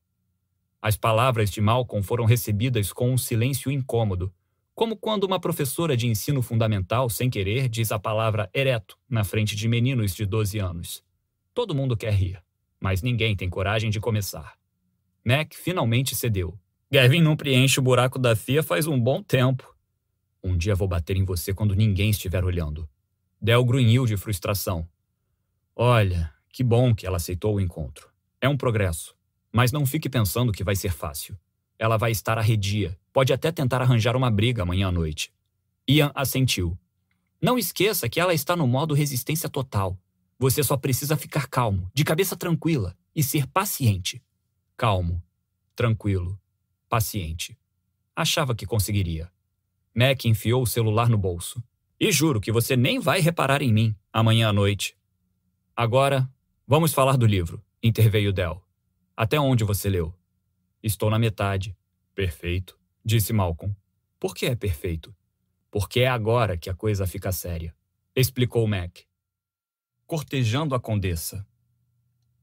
As 0.82 0.96
palavras 0.96 1.48
de 1.48 1.60
Malcolm 1.60 2.02
foram 2.02 2.24
recebidas 2.24 2.92
com 2.92 3.12
um 3.12 3.16
silêncio 3.16 3.70
incômodo, 3.70 4.34
como 4.74 4.96
quando 4.96 5.22
uma 5.22 5.38
professora 5.38 5.96
de 5.96 6.08
ensino 6.08 6.42
fundamental, 6.42 7.08
sem 7.08 7.30
querer, 7.30 7.68
diz 7.68 7.92
a 7.92 8.00
palavra 8.00 8.50
ereto 8.52 8.98
na 9.08 9.22
frente 9.22 9.54
de 9.54 9.68
meninos 9.68 10.12
de 10.12 10.26
12 10.26 10.58
anos. 10.58 11.04
Todo 11.54 11.72
mundo 11.72 11.96
quer 11.96 12.12
rir, 12.12 12.42
mas 12.80 13.00
ninguém 13.00 13.36
tem 13.36 13.48
coragem 13.48 13.90
de 13.90 14.00
começar. 14.00 14.54
Mac 15.24 15.54
finalmente 15.54 16.16
cedeu. 16.16 16.58
Gavin 16.90 17.22
não 17.22 17.36
preenche 17.36 17.78
o 17.78 17.82
buraco 17.82 18.18
da 18.18 18.34
FIA 18.34 18.60
faz 18.60 18.88
um 18.88 18.98
bom 18.98 19.22
tempo. 19.22 19.72
Um 20.42 20.56
dia 20.56 20.74
vou 20.74 20.88
bater 20.88 21.16
em 21.16 21.24
você 21.24 21.54
quando 21.54 21.76
ninguém 21.76 22.10
estiver 22.10 22.44
olhando. 22.44 22.88
Del 23.40 23.64
grunhiu 23.64 24.04
de 24.04 24.16
frustração. 24.16 24.88
Olha, 25.76 26.32
que 26.52 26.64
bom 26.64 26.92
que 26.92 27.06
ela 27.06 27.18
aceitou 27.18 27.54
o 27.54 27.60
encontro. 27.60 28.10
É 28.40 28.48
um 28.48 28.56
progresso. 28.56 29.14
Mas 29.52 29.70
não 29.70 29.84
fique 29.84 30.08
pensando 30.08 30.52
que 30.52 30.64
vai 30.64 30.74
ser 30.74 30.92
fácil. 30.92 31.38
Ela 31.78 31.96
vai 31.96 32.10
estar 32.10 32.38
arredia. 32.38 32.98
Pode 33.12 33.32
até 33.32 33.52
tentar 33.52 33.82
arranjar 33.82 34.16
uma 34.16 34.30
briga 34.30 34.62
amanhã 34.62 34.88
à 34.88 34.92
noite. 34.92 35.32
Ian 35.86 36.10
assentiu. 36.14 36.78
Não 37.40 37.58
esqueça 37.58 38.08
que 38.08 38.18
ela 38.18 38.32
está 38.32 38.56
no 38.56 38.66
modo 38.66 38.94
resistência 38.94 39.48
total. 39.48 39.98
Você 40.38 40.62
só 40.62 40.76
precisa 40.76 41.16
ficar 41.16 41.48
calmo, 41.48 41.90
de 41.92 42.04
cabeça 42.04 42.36
tranquila 42.36 42.96
e 43.14 43.22
ser 43.22 43.46
paciente. 43.46 44.22
Calmo, 44.76 45.22
tranquilo, 45.76 46.40
paciente. 46.88 47.58
Achava 48.14 48.54
que 48.54 48.66
conseguiria. 48.66 49.30
Mac 49.94 50.24
enfiou 50.24 50.62
o 50.62 50.66
celular 50.66 51.08
no 51.08 51.18
bolso. 51.18 51.62
E 52.00 52.10
juro 52.10 52.40
que 52.40 52.50
você 52.50 52.76
nem 52.76 52.98
vai 52.98 53.20
reparar 53.20 53.62
em 53.62 53.72
mim 53.72 53.94
amanhã 54.12 54.48
à 54.48 54.52
noite. 54.52 54.96
Agora, 55.76 56.28
vamos 56.66 56.92
falar 56.92 57.16
do 57.16 57.26
livro, 57.26 57.62
interveio 57.82 58.32
Dell. 58.32 58.62
Até 59.16 59.38
onde 59.38 59.62
você 59.62 59.88
leu? 59.88 60.14
Estou 60.82 61.10
na 61.10 61.18
metade. 61.18 61.76
Perfeito, 62.14 62.78
disse 63.04 63.32
Malcolm. 63.32 63.74
Por 64.18 64.34
que 64.34 64.46
é 64.46 64.54
perfeito? 64.54 65.14
Porque 65.70 66.00
é 66.00 66.08
agora 66.08 66.56
que 66.56 66.70
a 66.70 66.74
coisa 66.74 67.06
fica 67.06 67.30
séria, 67.32 67.74
explicou 68.14 68.66
Mac. 68.66 69.00
Cortejando 70.06 70.74
a 70.74 70.80
condessa. 70.80 71.46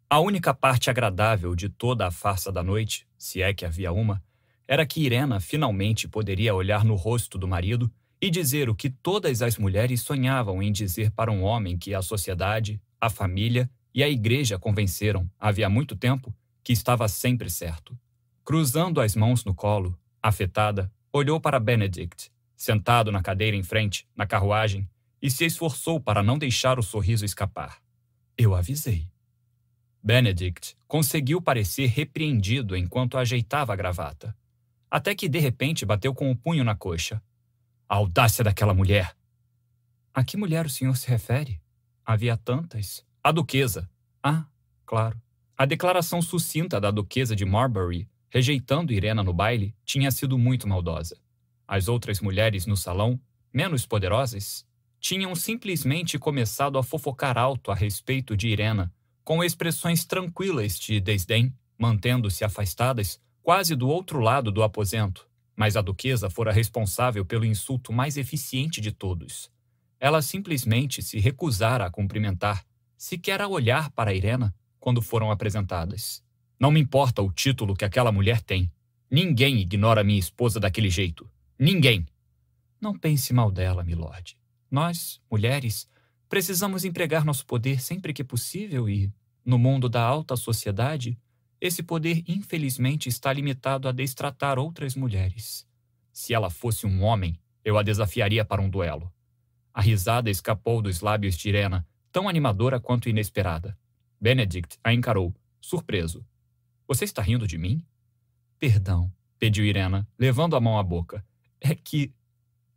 A 0.10 0.20
única 0.20 0.54
parte 0.54 0.90
agradável 0.90 1.56
de 1.56 1.70
toda 1.70 2.08
a 2.08 2.12
farsa 2.12 2.52
da 2.52 2.64
noite, 2.64 3.08
se 3.18 3.42
é 3.42 3.54
que 3.54 3.66
havia 3.66 3.92
uma, 3.92 4.24
era 4.68 4.86
que 4.86 5.02
Irena 5.02 5.40
finalmente 5.40 6.08
poderia 6.08 6.54
olhar 6.54 6.84
no 6.84 6.96
rosto 6.96 7.38
do 7.38 7.48
marido 7.48 7.92
e 8.22 8.30
dizer 8.30 8.70
o 8.70 8.76
que 8.76 8.90
todas 8.90 9.42
as 9.42 9.58
mulheres 9.58 10.02
sonhavam 10.02 10.62
em 10.62 10.72
dizer 10.72 11.12
para 11.12 11.32
um 11.32 11.44
homem 11.44 11.78
que 11.78 11.94
a 11.94 12.02
sociedade, 12.02 12.82
a 13.00 13.10
família 13.10 13.70
e 13.94 14.04
a 14.04 14.10
igreja 14.10 14.60
convenceram, 14.60 15.30
havia 15.40 15.70
muito 15.70 15.96
tempo, 15.96 16.34
que 16.70 16.74
estava 16.74 17.08
sempre 17.08 17.50
certo. 17.50 17.98
Cruzando 18.46 19.02
as 19.02 19.16
mãos 19.16 19.44
no 19.44 19.56
colo, 19.56 19.98
afetada, 20.22 20.94
olhou 21.12 21.42
para 21.42 21.60
Benedict, 21.60 22.32
sentado 22.56 23.12
na 23.12 23.24
cadeira 23.24 23.58
em 23.58 23.64
frente, 23.64 24.08
na 24.16 24.28
carruagem, 24.28 24.88
e 25.20 25.32
se 25.32 25.46
esforçou 25.46 26.00
para 26.00 26.22
não 26.22 26.38
deixar 26.38 26.78
o 26.78 26.84
sorriso 26.84 27.26
escapar. 27.26 27.82
Eu 28.38 28.54
avisei. 28.54 29.10
Benedict 30.04 30.78
conseguiu 30.88 31.42
parecer 31.42 31.88
repreendido 31.88 32.78
enquanto 32.78 33.18
ajeitava 33.18 33.74
a 33.74 33.76
gravata, 33.76 34.38
até 34.92 35.16
que 35.16 35.28
de 35.28 35.40
repente 35.40 35.88
bateu 35.88 36.14
com 36.14 36.30
o 36.30 36.38
punho 36.38 36.64
na 36.64 36.76
coxa. 36.76 37.20
A 37.90 37.96
audácia 37.96 38.44
daquela 38.44 38.76
mulher! 38.76 39.18
A 40.14 40.24
que 40.24 40.38
mulher 40.38 40.68
o 40.68 40.70
senhor 40.70 40.96
se 40.96 41.10
refere? 41.10 41.60
Havia 42.06 42.38
tantas. 42.38 43.04
A 43.24 43.32
duquesa. 43.32 43.90
Ah, 44.22 44.46
claro. 44.86 45.20
A 45.60 45.66
declaração 45.66 46.22
sucinta 46.22 46.80
da 46.80 46.90
duquesa 46.90 47.36
de 47.36 47.44
Marbury, 47.44 48.08
rejeitando 48.30 48.94
Irena 48.94 49.22
no 49.22 49.34
baile, 49.34 49.76
tinha 49.84 50.10
sido 50.10 50.38
muito 50.38 50.66
maldosa. 50.66 51.18
As 51.68 51.90
outras 51.90 52.22
mulheres 52.22 52.66
no 52.66 52.78
salão, 52.78 53.20
menos 53.54 53.86
poderosas, 53.86 54.66
tinham 55.02 55.36
simplesmente 55.36 56.18
começado 56.18 56.78
a 56.78 56.82
fofocar 56.82 57.38
alto 57.38 57.72
a 57.72 57.76
respeito 57.76 58.38
de 58.38 58.48
Irena, 58.48 58.90
com 59.22 59.44
expressões 59.44 60.06
tranquilas 60.06 60.80
de 60.80 61.02
desdém, 61.02 61.54
mantendo-se 61.78 62.46
afastadas, 62.46 63.20
quase 63.42 63.76
do 63.76 63.90
outro 63.90 64.22
lado 64.22 64.54
do 64.54 64.64
aposento, 64.64 65.28
mas 65.58 65.76
a 65.76 65.82
duquesa 65.82 66.30
fora 66.30 66.54
responsável 66.54 67.26
pelo 67.26 67.44
insulto 67.44 67.92
mais 67.92 68.16
eficiente 68.16 68.80
de 68.80 68.94
todos. 68.94 69.52
Ela 70.00 70.22
simplesmente 70.22 71.02
se 71.02 71.20
recusara 71.20 71.86
a 71.86 71.92
cumprimentar, 71.92 72.66
sequer 72.96 73.42
a 73.42 73.48
olhar 73.50 73.92
para 73.92 74.14
Irena, 74.14 74.56
quando 74.80 75.02
foram 75.02 75.32
apresentadas. 75.32 76.24
Não 76.60 76.72
me 76.72 76.80
importa 76.80 77.22
o 77.22 77.32
título 77.32 77.76
que 77.76 77.86
aquela 77.86 78.12
mulher 78.12 78.42
tem. 78.42 78.72
Ninguém 79.10 79.60
ignora 79.60 80.04
minha 80.04 80.20
esposa 80.20 80.60
daquele 80.60 80.90
jeito. 80.90 81.30
Ninguém. 81.58 82.06
Não 82.80 82.98
pense 82.98 83.34
mal 83.34 83.52
dela, 83.52 83.84
milord. 83.84 84.38
Nós, 84.70 85.20
mulheres, 85.30 85.90
precisamos 86.28 86.86
empregar 86.86 87.26
nosso 87.26 87.46
poder 87.46 87.82
sempre 87.82 88.14
que 88.14 88.24
possível 88.24 88.88
e, 88.88 89.12
no 89.44 89.58
mundo 89.58 89.90
da 89.90 90.02
alta 90.02 90.36
sociedade, 90.36 91.18
esse 91.60 91.84
poder, 91.84 92.24
infelizmente, 92.28 93.10
está 93.10 93.34
limitado 93.34 93.88
a 93.88 93.92
destratar 93.92 94.58
outras 94.58 94.96
mulheres. 94.96 95.68
Se 96.12 96.34
ela 96.34 96.50
fosse 96.50 96.86
um 96.86 97.04
homem, 97.04 97.40
eu 97.64 97.78
a 97.78 97.84
desafiaria 97.84 98.46
para 98.46 98.62
um 98.62 98.70
duelo. 98.70 99.12
A 99.74 99.82
risada 99.82 100.30
escapou 100.30 100.82
dos 100.82 101.02
lábios 101.02 101.36
de 101.36 101.50
Irena, 101.50 101.88
tão 102.12 102.30
animadora 102.30 102.80
quanto 102.80 103.10
inesperada. 103.10 103.78
Benedict 104.22 104.78
a 104.84 104.94
encarou, 104.94 105.34
surpreso. 105.62 106.26
Você 106.88 107.06
está 107.06 107.22
rindo 107.22 107.48
de 107.48 107.58
mim? 107.58 107.86
Perdão, 108.60 109.12
pediu 109.38 109.64
Irena, 109.64 110.06
levando 110.18 110.56
a 110.56 110.60
mão 110.60 110.78
à 110.78 110.84
boca. 110.84 111.26
É 111.62 111.74
que. 111.74 112.14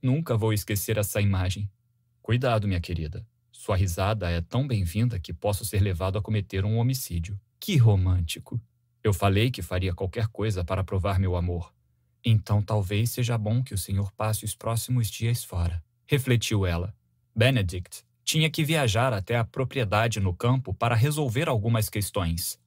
Nunca 0.00 0.36
vou 0.36 0.52
esquecer 0.52 0.98
essa 0.98 1.20
imagem. 1.20 1.70
Cuidado, 2.20 2.66
minha 2.66 2.80
querida. 2.80 3.26
Sua 3.50 3.76
risada 3.76 4.30
é 4.30 4.40
tão 4.40 4.66
bem-vinda 4.66 5.18
que 5.18 5.32
posso 5.32 5.64
ser 5.64 5.80
levado 5.80 6.18
a 6.18 6.22
cometer 6.22 6.64
um 6.64 6.78
homicídio. 6.78 7.40
Que 7.60 7.76
romântico. 7.76 8.60
Eu 9.02 9.12
falei 9.12 9.50
que 9.50 9.62
faria 9.62 9.94
qualquer 9.94 10.28
coisa 10.28 10.64
para 10.64 10.84
provar 10.84 11.18
meu 11.18 11.36
amor. 11.36 11.72
Então 12.24 12.62
talvez 12.62 13.10
seja 13.10 13.36
bom 13.36 13.62
que 13.62 13.74
o 13.74 13.78
senhor 13.78 14.12
passe 14.12 14.44
os 14.44 14.54
próximos 14.54 15.08
dias 15.10 15.42
fora, 15.42 15.82
refletiu 16.06 16.64
ela. 16.64 16.94
Benedict 17.34 18.04
tinha 18.24 18.50
que 18.50 18.64
viajar 18.64 19.12
até 19.12 19.36
a 19.36 19.44
propriedade 19.44 20.20
no 20.20 20.34
campo 20.34 20.72
para 20.72 20.94
resolver 20.94 21.48
algumas 21.48 21.88
questões. 21.88 22.58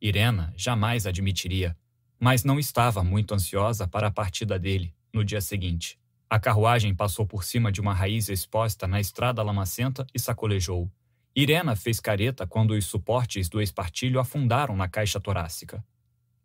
Irena 0.00 0.52
jamais 0.56 1.06
admitiria, 1.06 1.76
mas 2.18 2.44
não 2.44 2.58
estava 2.58 3.02
muito 3.02 3.34
ansiosa 3.34 3.86
para 3.86 4.08
a 4.08 4.10
partida 4.10 4.58
dele 4.58 4.94
no 5.12 5.24
dia 5.24 5.40
seguinte. 5.40 5.98
A 6.28 6.38
carruagem 6.38 6.94
passou 6.94 7.26
por 7.26 7.44
cima 7.44 7.70
de 7.70 7.80
uma 7.80 7.94
raiz 7.94 8.28
exposta 8.28 8.88
na 8.88 9.00
estrada 9.00 9.42
lamacenta 9.42 10.06
e 10.12 10.18
sacolejou. 10.18 10.90
Irena 11.36 11.76
fez 11.76 12.00
careta 12.00 12.46
quando 12.46 12.72
os 12.72 12.86
suportes 12.86 13.48
do 13.48 13.60
espartilho 13.60 14.20
afundaram 14.20 14.76
na 14.76 14.88
caixa 14.88 15.20
torácica. 15.20 15.84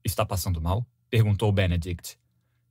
Está 0.03 0.25
passando 0.25 0.61
mal? 0.61 0.85
perguntou 1.09 1.51
Benedict. 1.51 2.17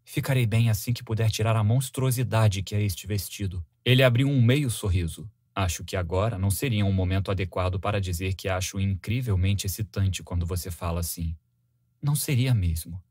Ficarei 0.05 0.47
bem 0.47 0.71
assim 0.71 0.93
que 0.93 1.05
puder 1.05 1.31
tirar 1.31 1.57
a 1.57 1.63
monstruosidade 1.63 2.63
que 2.63 2.75
é 2.75 2.83
este 2.83 3.07
vestido. 3.07 3.65
Ele 3.85 4.03
abriu 4.03 4.29
um 4.29 4.41
meio 4.41 4.71
sorriso. 4.71 5.31
Acho 5.61 5.83
que 5.83 5.97
agora 5.97 6.39
não 6.39 6.51
seria 6.51 6.87
um 6.87 6.93
momento 6.93 7.33
adequado 7.33 7.81
para 7.81 8.01
dizer 8.01 8.35
que 8.35 8.49
acho 8.49 8.79
incrivelmente 8.79 9.67
excitante 9.67 10.23
quando 10.23 10.47
você 10.47 10.71
fala 10.71 11.01
assim. 11.01 11.37
Não 12.01 12.15
seria 12.15 12.55
mesmo. 12.55 13.03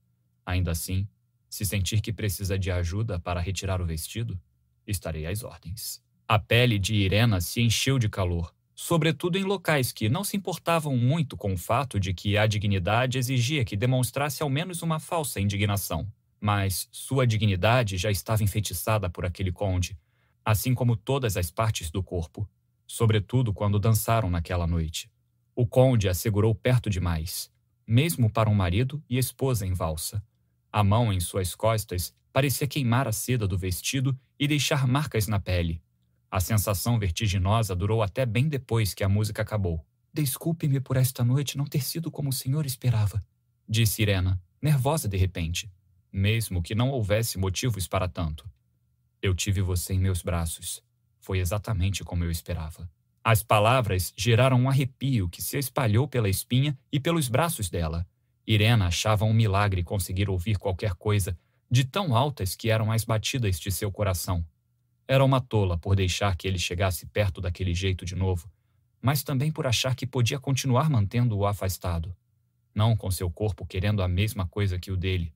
Ainda 0.45 0.71
assim, 0.71 1.05
se 1.49 1.65
sentir 1.65 1.99
que 1.99 2.13
precisa 2.13 2.57
de 2.57 2.71
ajuda 2.71 3.19
para 3.19 3.41
retirar 3.41 3.81
o 3.81 3.85
vestido, 3.85 4.39
estarei 4.87 5.25
às 5.25 5.43
ordens. 5.43 6.01
A 6.25 6.39
pele 6.39 6.79
de 6.79 6.95
Irena 6.95 7.41
se 7.41 7.59
encheu 7.59 7.99
de 7.99 8.07
calor 8.07 8.55
sobretudo 8.79 9.39
em 9.39 9.43
locais 9.43 9.91
que 9.91 10.07
não 10.07 10.23
se 10.23 10.37
importavam 10.37 10.95
muito 10.95 11.35
com 11.35 11.51
o 11.51 11.57
fato 11.57 11.99
de 11.99 12.13
que 12.13 12.37
a 12.37 12.45
dignidade 12.45 13.17
exigia 13.17 13.65
que 13.65 13.75
demonstrasse 13.75 14.43
ao 14.43 14.49
menos 14.51 14.83
uma 14.83 14.99
falsa 14.99 15.41
indignação. 15.41 16.07
Mas 16.39 16.87
sua 16.91 17.25
dignidade 17.25 17.97
já 17.97 18.11
estava 18.11 18.43
enfeitiçada 18.43 19.09
por 19.09 19.25
aquele 19.25 19.51
conde, 19.51 19.97
assim 20.47 20.73
como 20.73 20.95
todas 20.95 21.35
as 21.35 21.51
partes 21.51 21.91
do 21.91 22.01
corpo, 22.01 22.49
sobretudo 22.87 23.53
quando 23.53 23.77
dançaram 23.77 24.29
naquela 24.29 24.65
noite. 24.65 25.11
O 25.53 25.67
conde 25.67 26.07
a 26.07 26.13
segurou 26.13 26.55
perto 26.55 26.89
demais, 26.89 27.51
mesmo 27.85 28.31
para 28.31 28.49
um 28.49 28.55
marido 28.55 29.03
e 29.09 29.17
esposa 29.17 29.65
em 29.65 29.73
valsa. 29.73 30.23
A 30.71 30.83
mão 30.83 31.11
em 31.11 31.19
suas 31.19 31.53
costas 31.53 32.13
parecia 32.31 32.67
queimar 32.67 33.09
a 33.09 33.11
seda 33.11 33.45
do 33.45 33.57
vestido 33.57 34.17
e 34.39 34.47
deixar 34.47 34.87
marcas 34.87 35.27
na 35.27 35.37
pele, 35.37 35.81
a 36.29 36.39
sensação 36.39 36.99
vertiginosa 36.99 37.75
durou 37.75 38.03
até 38.03 38.25
bem 38.25 38.49
depois 38.49 38.93
que 38.93 39.03
a 39.03 39.09
música 39.09 39.41
acabou. 39.41 39.85
Desculpe-me 40.13 40.79
por 40.79 40.97
esta 40.97 41.23
noite 41.23 41.57
não 41.57 41.65
ter 41.65 41.83
sido 41.83 42.11
como 42.11 42.29
o 42.29 42.33
senhor 42.33 42.65
esperava, 42.65 43.23
disse 43.67 44.01
Irena, 44.01 44.41
nervosa 44.61 45.07
de 45.07 45.15
repente, 45.15 45.71
mesmo 46.11 46.61
que 46.61 46.75
não 46.75 46.89
houvesse 46.89 47.37
motivos 47.37 47.87
para 47.87 48.09
tanto. 48.09 48.49
Eu 49.21 49.33
tive 49.33 49.61
você 49.61 49.93
em 49.93 49.99
meus 49.99 50.21
braços. 50.21 50.83
Foi 51.19 51.39
exatamente 51.39 52.03
como 52.03 52.23
eu 52.23 52.31
esperava. 52.31 52.89
As 53.23 53.43
palavras 53.43 54.13
geraram 54.15 54.61
um 54.61 54.69
arrepio 54.69 55.27
que 55.27 55.41
se 55.41 55.57
espalhou 55.57 56.07
pela 56.07 56.29
espinha 56.29 56.77
e 56.91 56.99
pelos 56.99 57.27
braços 57.27 57.69
dela. 57.69 58.07
Irena 58.45 58.87
achava 58.87 59.25
um 59.25 59.33
milagre 59.33 59.83
conseguir 59.83 60.29
ouvir 60.29 60.57
qualquer 60.57 60.93
coisa, 60.93 61.37
de 61.69 61.83
tão 61.83 62.15
altas 62.15 62.55
que 62.55 62.69
eram 62.69 62.91
as 62.91 63.03
batidas 63.03 63.59
de 63.59 63.69
seu 63.69 63.91
coração. 63.91 64.45
Era 65.05 65.25
uma 65.25 65.41
tola 65.41 65.77
por 65.77 65.95
deixar 65.95 66.37
que 66.37 66.47
ele 66.47 66.57
chegasse 66.57 67.05
perto 67.07 67.41
daquele 67.41 67.73
jeito 67.73 68.05
de 68.05 68.15
novo, 68.15 68.49
mas 69.01 69.23
também 69.23 69.51
por 69.51 69.67
achar 69.67 69.95
que 69.95 70.07
podia 70.07 70.39
continuar 70.39 70.89
mantendo-o 70.89 71.45
afastado. 71.45 72.15
Não 72.73 72.95
com 72.95 73.11
seu 73.11 73.29
corpo 73.29 73.65
querendo 73.65 74.01
a 74.01 74.07
mesma 74.07 74.47
coisa 74.47 74.79
que 74.79 74.91
o 74.91 74.95
dele, 74.95 75.33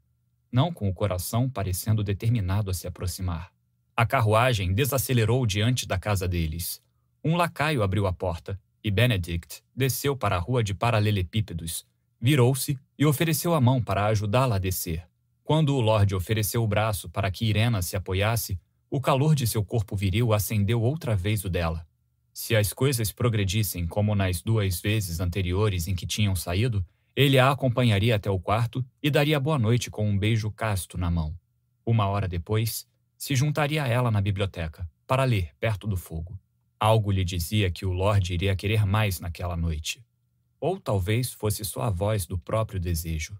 não 0.52 0.72
com 0.72 0.88
o 0.88 0.94
coração 0.94 1.50
parecendo 1.50 2.04
determinado 2.04 2.70
a 2.70 2.74
se 2.74 2.88
aproximar. 2.88 3.52
A 3.96 4.06
carruagem 4.06 4.74
desacelerou 4.74 5.46
diante 5.46 5.88
da 5.88 5.98
casa 5.98 6.28
deles. 6.28 6.82
Um 7.24 7.36
lacaio 7.36 7.84
abriu 7.84 8.08
a 8.08 8.14
porta 8.14 8.60
e 8.84 8.90
Benedict 8.90 9.62
desceu 9.76 10.16
para 10.16 10.36
a 10.36 10.40
rua 10.40 10.64
de 10.64 10.74
paralelepípedos, 10.74 11.86
virou-se 12.20 12.78
e 12.98 13.06
ofereceu 13.06 13.54
a 13.54 13.62
mão 13.62 13.82
para 13.82 14.06
ajudá-la 14.08 14.56
a 14.56 14.60
descer. 14.60 15.08
Quando 15.44 15.76
o 15.76 15.82
Lorde 15.82 16.16
ofereceu 16.16 16.64
o 16.64 16.68
braço 16.68 17.10
para 17.10 17.30
que 17.30 17.46
Irena 17.46 17.82
se 17.82 17.96
apoiasse, 17.96 18.60
o 18.90 19.02
calor 19.02 19.36
de 19.36 19.46
seu 19.46 19.64
corpo 19.64 19.96
viril 19.96 20.34
acendeu 20.34 20.82
outra 20.82 21.16
vez 21.16 21.44
o 21.44 21.50
dela. 21.50 21.86
Se 22.34 22.56
as 22.56 22.72
coisas 22.72 23.12
progredissem 23.12 23.86
como 23.86 24.16
nas 24.16 24.42
duas 24.42 24.80
vezes 24.80 25.20
anteriores 25.20 25.88
em 25.88 25.96
que 25.96 26.08
tinham 26.08 26.36
saído, 26.36 26.86
ele 27.16 27.38
a 27.38 27.52
acompanharia 27.52 28.16
até 28.16 28.30
o 28.30 28.40
quarto 28.40 28.86
e 29.04 29.10
daria 29.10 29.40
boa 29.40 29.60
noite 29.60 29.92
com 29.92 30.10
um 30.10 30.18
beijo 30.18 30.50
casto 30.50 30.98
na 30.98 31.12
mão. 31.12 31.36
Uma 31.86 32.08
hora 32.08 32.28
depois, 32.28 32.88
se 33.22 33.36
juntaria 33.36 33.84
a 33.84 33.88
ela 33.88 34.10
na 34.10 34.20
biblioteca, 34.20 34.90
para 35.06 35.24
ler 35.26 35.52
perto 35.60 35.86
do 35.86 35.96
fogo. 35.96 36.40
Algo 36.80 37.12
lhe 37.12 37.24
dizia 37.24 37.70
que 37.70 37.86
o 37.86 37.92
Lorde 37.92 38.34
iria 38.34 38.56
querer 38.56 38.84
mais 38.84 39.20
naquela 39.20 39.56
noite. 39.56 40.04
Ou 40.60 40.80
talvez 40.80 41.32
fosse 41.32 41.64
só 41.64 41.84
a 41.84 41.92
voz 41.92 42.26
do 42.26 42.36
próprio 42.36 42.80
desejo. 42.80 43.38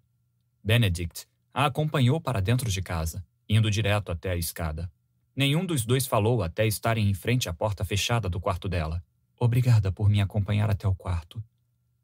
Benedict 0.64 1.28
a 1.52 1.66
acompanhou 1.66 2.22
para 2.22 2.40
dentro 2.40 2.70
de 2.70 2.80
casa, 2.80 3.26
indo 3.50 3.72
direto 3.72 4.12
até 4.12 4.30
a 4.30 4.36
escada. 4.36 4.88
Nenhum 5.36 5.66
dos 5.66 5.84
dois 5.84 6.06
falou 6.06 6.44
até 6.44 6.68
estarem 6.68 7.10
em 7.10 7.16
frente 7.16 7.50
à 7.50 7.54
porta 7.54 7.84
fechada 7.84 8.30
do 8.30 8.40
quarto 8.40 8.70
dela. 8.70 9.04
Obrigada 9.36 9.92
por 9.92 10.08
me 10.08 10.22
acompanhar 10.22 10.70
até 10.70 10.88
o 10.88 10.94
quarto. 10.94 11.44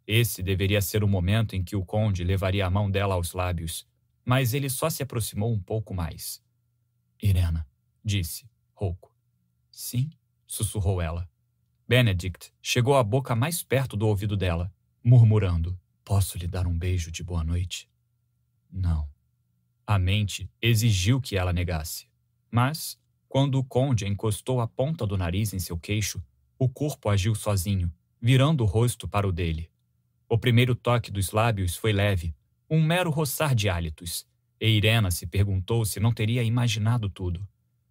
Esse 0.08 0.42
deveria 0.42 0.82
ser 0.82 1.04
o 1.04 1.08
momento 1.08 1.56
em 1.56 1.64
que 1.64 1.76
o 1.76 1.86
conde 1.86 2.24
levaria 2.24 2.66
a 2.66 2.72
mão 2.72 2.90
dela 2.90 3.14
aos 3.14 3.34
lábios, 3.34 3.86
mas 4.26 4.56
ele 4.56 4.68
só 4.68 4.90
se 4.90 5.04
aproximou 5.04 5.54
um 5.54 5.60
pouco 5.60 5.94
mais. 5.94 6.42
Irena, 7.22 7.68
disse, 8.04 8.50
rouco. 8.74 9.14
Sim, 9.72 10.10
sussurrou 10.46 11.02
ela. 11.02 11.30
Benedict 11.88 12.52
chegou 12.62 12.96
a 12.96 13.04
boca 13.04 13.36
mais 13.36 13.64
perto 13.64 13.96
do 13.96 14.08
ouvido 14.08 14.36
dela 14.36 14.74
murmurando: 15.04 15.80
Posso 16.04 16.38
lhe 16.38 16.48
dar 16.48 16.68
um 16.68 16.78
beijo 16.78 17.12
de 17.12 17.24
boa 17.24 17.44
noite? 17.44 17.90
Não. 18.70 19.10
A 19.86 19.98
mente 19.98 20.50
exigiu 20.62 21.22
que 21.22 21.38
ela 21.38 21.54
negasse. 21.54 22.10
Mas, 22.52 23.00
quando 23.30 23.58
o 23.58 23.64
conde 23.64 24.06
encostou 24.06 24.60
a 24.60 24.68
ponta 24.68 25.08
do 25.08 25.18
nariz 25.18 25.54
em 25.54 25.60
seu 25.60 25.78
queixo, 25.78 26.22
o 26.60 26.68
corpo 26.68 27.10
agiu 27.10 27.34
sozinho, 27.34 27.90
virando 28.22 28.64
o 28.64 28.68
rosto 28.68 29.08
para 29.08 29.28
o 29.28 29.32
dele. 29.32 29.72
O 30.28 30.38
primeiro 30.38 30.76
toque 30.76 31.10
dos 31.10 31.32
lábios 31.32 31.78
foi 31.78 31.94
leve, 31.94 32.36
um 32.70 32.84
mero 32.84 33.10
roçar 33.10 33.56
de 33.56 33.70
hálitos, 33.70 34.28
e 34.60 34.68
Irena 34.68 35.12
se 35.12 35.28
perguntou 35.28 35.86
se 35.86 36.00
não 36.00 36.12
teria 36.12 36.44
imaginado 36.44 37.10
tudo. 37.10 37.48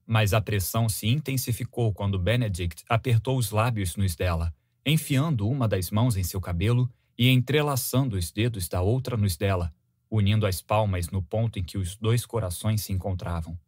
Mas 0.06 0.32
a 0.32 0.40
pressão 0.40 0.88
se 0.88 1.06
intensificou 1.08 1.92
quando 1.92 2.18
Benedict 2.18 2.84
apertou 2.88 3.38
os 3.38 3.50
lábios 3.50 3.96
nos 3.96 4.14
dela, 4.14 4.54
enfiando 4.84 5.48
uma 5.48 5.66
das 5.66 5.90
mãos 5.90 6.16
em 6.16 6.22
seu 6.22 6.40
cabelo 6.40 6.90
e 7.18 7.28
entrelaçando 7.28 8.16
os 8.16 8.30
dedos 8.30 8.68
da 8.68 8.80
outra 8.82 9.16
nos 9.16 9.36
dela, 9.36 9.74
unindo 10.10 10.46
as 10.46 10.62
palmas 10.62 11.10
no 11.10 11.22
ponto 11.22 11.58
em 11.58 11.64
que 11.64 11.78
os 11.78 11.96
dois 11.96 12.24
corações 12.24 12.82
se 12.82 12.92
encontravam. 12.92 13.58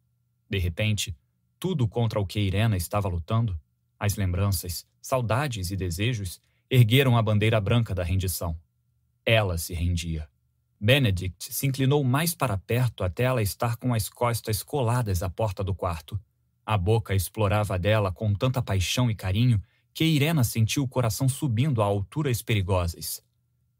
De 0.49 0.57
repente, 0.57 1.15
tudo 1.59 1.87
contra 1.87 2.19
o 2.19 2.25
que 2.25 2.39
Irena 2.39 2.77
estava 2.77 3.09
lutando, 3.09 3.59
as 3.99 4.15
lembranças, 4.15 4.87
saudades 5.01 5.71
e 5.71 5.75
desejos, 5.75 6.39
ergueram 6.69 7.17
a 7.17 7.21
bandeira 7.21 7.59
branca 7.59 7.93
da 7.93 8.03
rendição. 8.03 8.57
Ela 9.25 9.57
se 9.57 9.73
rendia. 9.73 10.29
Benedict 10.79 11.53
se 11.53 11.67
inclinou 11.67 12.03
mais 12.03 12.33
para 12.33 12.57
perto 12.57 13.03
até 13.03 13.23
ela 13.23 13.41
estar 13.41 13.75
com 13.75 13.93
as 13.93 14.07
costas 14.07 14.63
coladas 14.63 15.21
à 15.21 15.29
porta 15.29 15.61
do 15.63 15.75
quarto. 15.75 16.19
A 16.65 16.77
boca 16.77 17.13
explorava 17.13 17.77
dela 17.77 18.11
com 18.11 18.33
tanta 18.33 18.61
paixão 18.61 19.11
e 19.11 19.15
carinho 19.15 19.61
que 19.93 20.05
Irena 20.05 20.43
sentiu 20.43 20.83
o 20.83 20.87
coração 20.87 21.27
subindo 21.27 21.81
a 21.81 21.85
alturas 21.85 22.41
perigosas. 22.41 23.21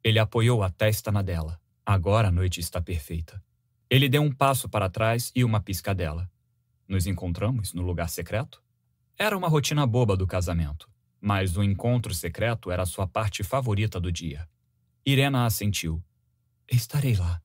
Ele 0.04 0.20
apoiou 0.20 0.62
a 0.62 0.70
testa 0.70 1.12
na 1.12 1.22
dela. 1.22 1.60
Agora 1.86 2.28
a 2.28 2.32
noite 2.32 2.60
está 2.60 2.82
perfeita. 2.82 3.42
Ele 3.90 4.10
deu 4.10 4.22
um 4.22 4.32
passo 4.32 4.68
para 4.68 4.90
trás 4.90 5.32
e 5.34 5.44
uma 5.44 5.62
piscadela. 5.62 6.30
Nos 6.88 7.08
encontramos 7.08 7.74
no 7.74 7.82
lugar 7.82 8.10
secreto? 8.10 8.62
Era 9.18 9.38
uma 9.38 9.48
rotina 9.48 9.86
boba 9.86 10.18
do 10.18 10.28
casamento, 10.28 10.90
mas 11.22 11.56
o 11.56 11.64
encontro 11.64 12.14
secreto 12.14 12.72
era 12.72 12.86
sua 12.86 13.08
parte 13.08 13.44
favorita 13.44 14.00
do 14.00 14.12
dia. 14.12 14.48
Irena 15.06 15.46
assentiu. 15.46 16.04
Estarei 16.72 17.16
lá. 17.16 17.42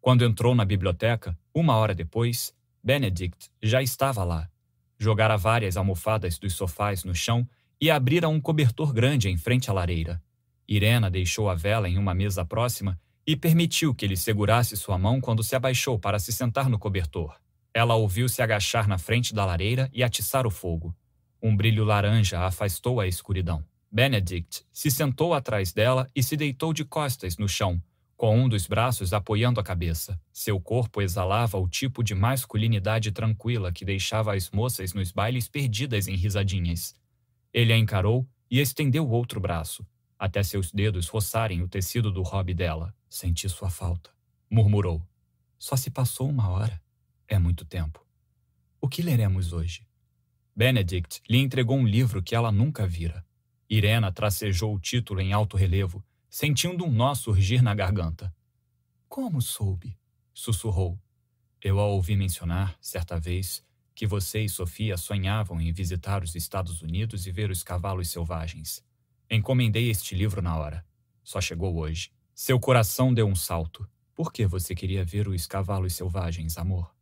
Quando 0.00 0.24
entrou 0.24 0.54
na 0.54 0.64
biblioteca, 0.64 1.38
uma 1.54 1.76
hora 1.76 1.94
depois, 1.94 2.52
Benedict 2.82 3.48
já 3.62 3.80
estava 3.80 4.24
lá. 4.24 4.50
Jogara 4.98 5.36
várias 5.36 5.76
almofadas 5.76 6.38
dos 6.38 6.54
sofás 6.54 7.04
no 7.04 7.14
chão 7.14 7.48
e 7.80 7.90
abrira 7.90 8.28
um 8.28 8.40
cobertor 8.40 8.92
grande 8.92 9.28
em 9.28 9.36
frente 9.36 9.70
à 9.70 9.72
lareira. 9.72 10.20
Irena 10.66 11.08
deixou 11.08 11.48
a 11.48 11.54
vela 11.54 11.88
em 11.88 11.98
uma 11.98 12.14
mesa 12.14 12.44
próxima 12.44 13.00
e 13.24 13.36
permitiu 13.36 13.94
que 13.94 14.04
ele 14.04 14.16
segurasse 14.16 14.76
sua 14.76 14.98
mão 14.98 15.20
quando 15.20 15.44
se 15.44 15.54
abaixou 15.54 15.98
para 15.98 16.18
se 16.18 16.32
sentar 16.32 16.68
no 16.68 16.78
cobertor. 16.78 17.36
Ela 17.72 17.94
ouviu 17.94 18.28
se 18.28 18.42
agachar 18.42 18.88
na 18.88 18.98
frente 18.98 19.32
da 19.32 19.44
lareira 19.44 19.88
e 19.92 20.02
atiçar 20.02 20.46
o 20.46 20.50
fogo. 20.50 20.94
Um 21.40 21.56
brilho 21.56 21.84
laranja 21.84 22.44
afastou 22.44 23.00
a 23.00 23.06
escuridão. 23.06 23.64
Benedict 23.90 24.64
se 24.72 24.90
sentou 24.90 25.32
atrás 25.32 25.72
dela 25.72 26.10
e 26.14 26.22
se 26.22 26.36
deitou 26.36 26.72
de 26.72 26.84
costas 26.84 27.36
no 27.36 27.48
chão, 27.48 27.80
com 28.22 28.38
um 28.38 28.48
dos 28.48 28.68
braços 28.68 29.12
apoiando 29.12 29.58
a 29.58 29.64
cabeça. 29.64 30.16
Seu 30.32 30.60
corpo 30.60 31.02
exalava 31.02 31.58
o 31.58 31.68
tipo 31.68 32.04
de 32.04 32.14
masculinidade 32.14 33.10
tranquila 33.10 33.72
que 33.72 33.84
deixava 33.84 34.36
as 34.36 34.48
moças 34.52 34.94
nos 34.94 35.10
bailes 35.10 35.48
perdidas 35.48 36.06
em 36.06 36.14
risadinhas. 36.14 36.94
Ele 37.52 37.72
a 37.72 37.76
encarou 37.76 38.24
e 38.48 38.60
estendeu 38.60 39.04
o 39.04 39.10
outro 39.10 39.40
braço, 39.40 39.84
até 40.16 40.40
seus 40.44 40.70
dedos 40.70 41.08
roçarem 41.08 41.62
o 41.62 41.68
tecido 41.68 42.12
do 42.12 42.22
hobby 42.22 42.54
dela. 42.54 42.94
Senti 43.10 43.48
sua 43.48 43.68
falta, 43.68 44.10
murmurou. 44.48 45.04
Só 45.58 45.74
se 45.74 45.90
passou 45.90 46.30
uma 46.30 46.48
hora. 46.48 46.80
É 47.26 47.40
muito 47.40 47.64
tempo. 47.64 48.06
O 48.80 48.88
que 48.88 49.02
leremos 49.02 49.52
hoje? 49.52 49.84
Benedict 50.54 51.20
lhe 51.28 51.38
entregou 51.38 51.76
um 51.76 51.84
livro 51.84 52.22
que 52.22 52.36
ela 52.36 52.52
nunca 52.52 52.86
vira. 52.86 53.26
Irena 53.68 54.12
tracejou 54.12 54.72
o 54.72 54.78
título 54.78 55.20
em 55.20 55.32
alto 55.32 55.56
relevo, 55.56 56.04
sentindo 56.32 56.86
um 56.86 56.90
nó 56.90 57.14
surgir 57.14 57.60
na 57.60 57.74
garganta. 57.74 58.34
Como 59.06 59.42
soube? 59.42 59.98
sussurrou. 60.32 60.98
Eu 61.60 61.78
a 61.78 61.84
ouvi 61.84 62.16
mencionar, 62.16 62.74
certa 62.80 63.20
vez, 63.20 63.62
que 63.94 64.06
você 64.06 64.40
e 64.40 64.48
Sofia 64.48 64.96
sonhavam 64.96 65.60
em 65.60 65.70
visitar 65.74 66.24
os 66.24 66.34
Estados 66.34 66.80
Unidos 66.80 67.26
e 67.26 67.30
ver 67.30 67.50
os 67.50 67.62
cavalos 67.62 68.08
selvagens. 68.08 68.82
Encomendei 69.30 69.90
este 69.90 70.14
livro 70.14 70.40
na 70.40 70.56
hora. 70.56 70.82
Só 71.22 71.38
chegou 71.38 71.76
hoje. 71.76 72.10
Seu 72.34 72.58
coração 72.58 73.12
deu 73.12 73.26
um 73.26 73.36
salto. 73.36 73.86
Por 74.14 74.32
que 74.32 74.46
você 74.46 74.74
queria 74.74 75.04
ver 75.04 75.28
os 75.28 75.46
cavalos 75.46 75.92
selvagens, 75.92 76.56
amor? 76.56 76.94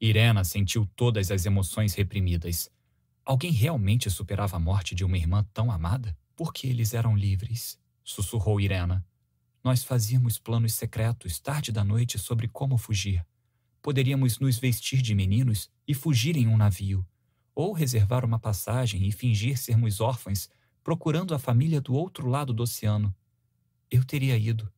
Irena 0.00 0.42
sentiu 0.42 0.84
todas 0.96 1.30
as 1.30 1.46
emoções 1.46 1.94
reprimidas. 1.94 2.68
Alguém 3.24 3.52
realmente 3.52 4.10
superava 4.10 4.56
a 4.56 4.60
morte 4.60 4.96
de 4.96 5.04
uma 5.04 5.16
irmã 5.16 5.46
tão 5.54 5.70
amada? 5.70 6.18
Porque 6.34 6.66
eles 6.66 6.92
eram 6.92 7.16
livres, 7.16 7.78
sussurrou 8.04 8.60
Irena. 8.60 9.04
Nós 9.64 9.82
fazíamos 9.82 10.38
planos 10.38 10.74
secretos 10.74 11.40
tarde 11.40 11.72
da 11.72 11.82
noite 11.82 12.18
sobre 12.18 12.46
como 12.46 12.76
fugir. 12.76 13.26
Poderíamos 13.80 14.38
nos 14.38 14.58
vestir 14.58 15.00
de 15.00 15.14
meninos 15.14 15.70
e 15.88 15.94
fugir 15.94 16.36
em 16.36 16.46
um 16.46 16.56
navio, 16.56 17.06
ou 17.54 17.72
reservar 17.72 18.24
uma 18.24 18.38
passagem 18.38 19.06
e 19.06 19.10
fingir 19.10 19.56
sermos 19.56 20.00
órfãos 20.00 20.48
procurando 20.82 21.34
a 21.34 21.38
família 21.38 21.80
do 21.80 21.94
outro 21.94 22.28
lado 22.28 22.52
do 22.52 22.62
oceano. 22.62 23.14
Eu 23.90 24.04
teria 24.04 24.36
ido. 24.36 24.70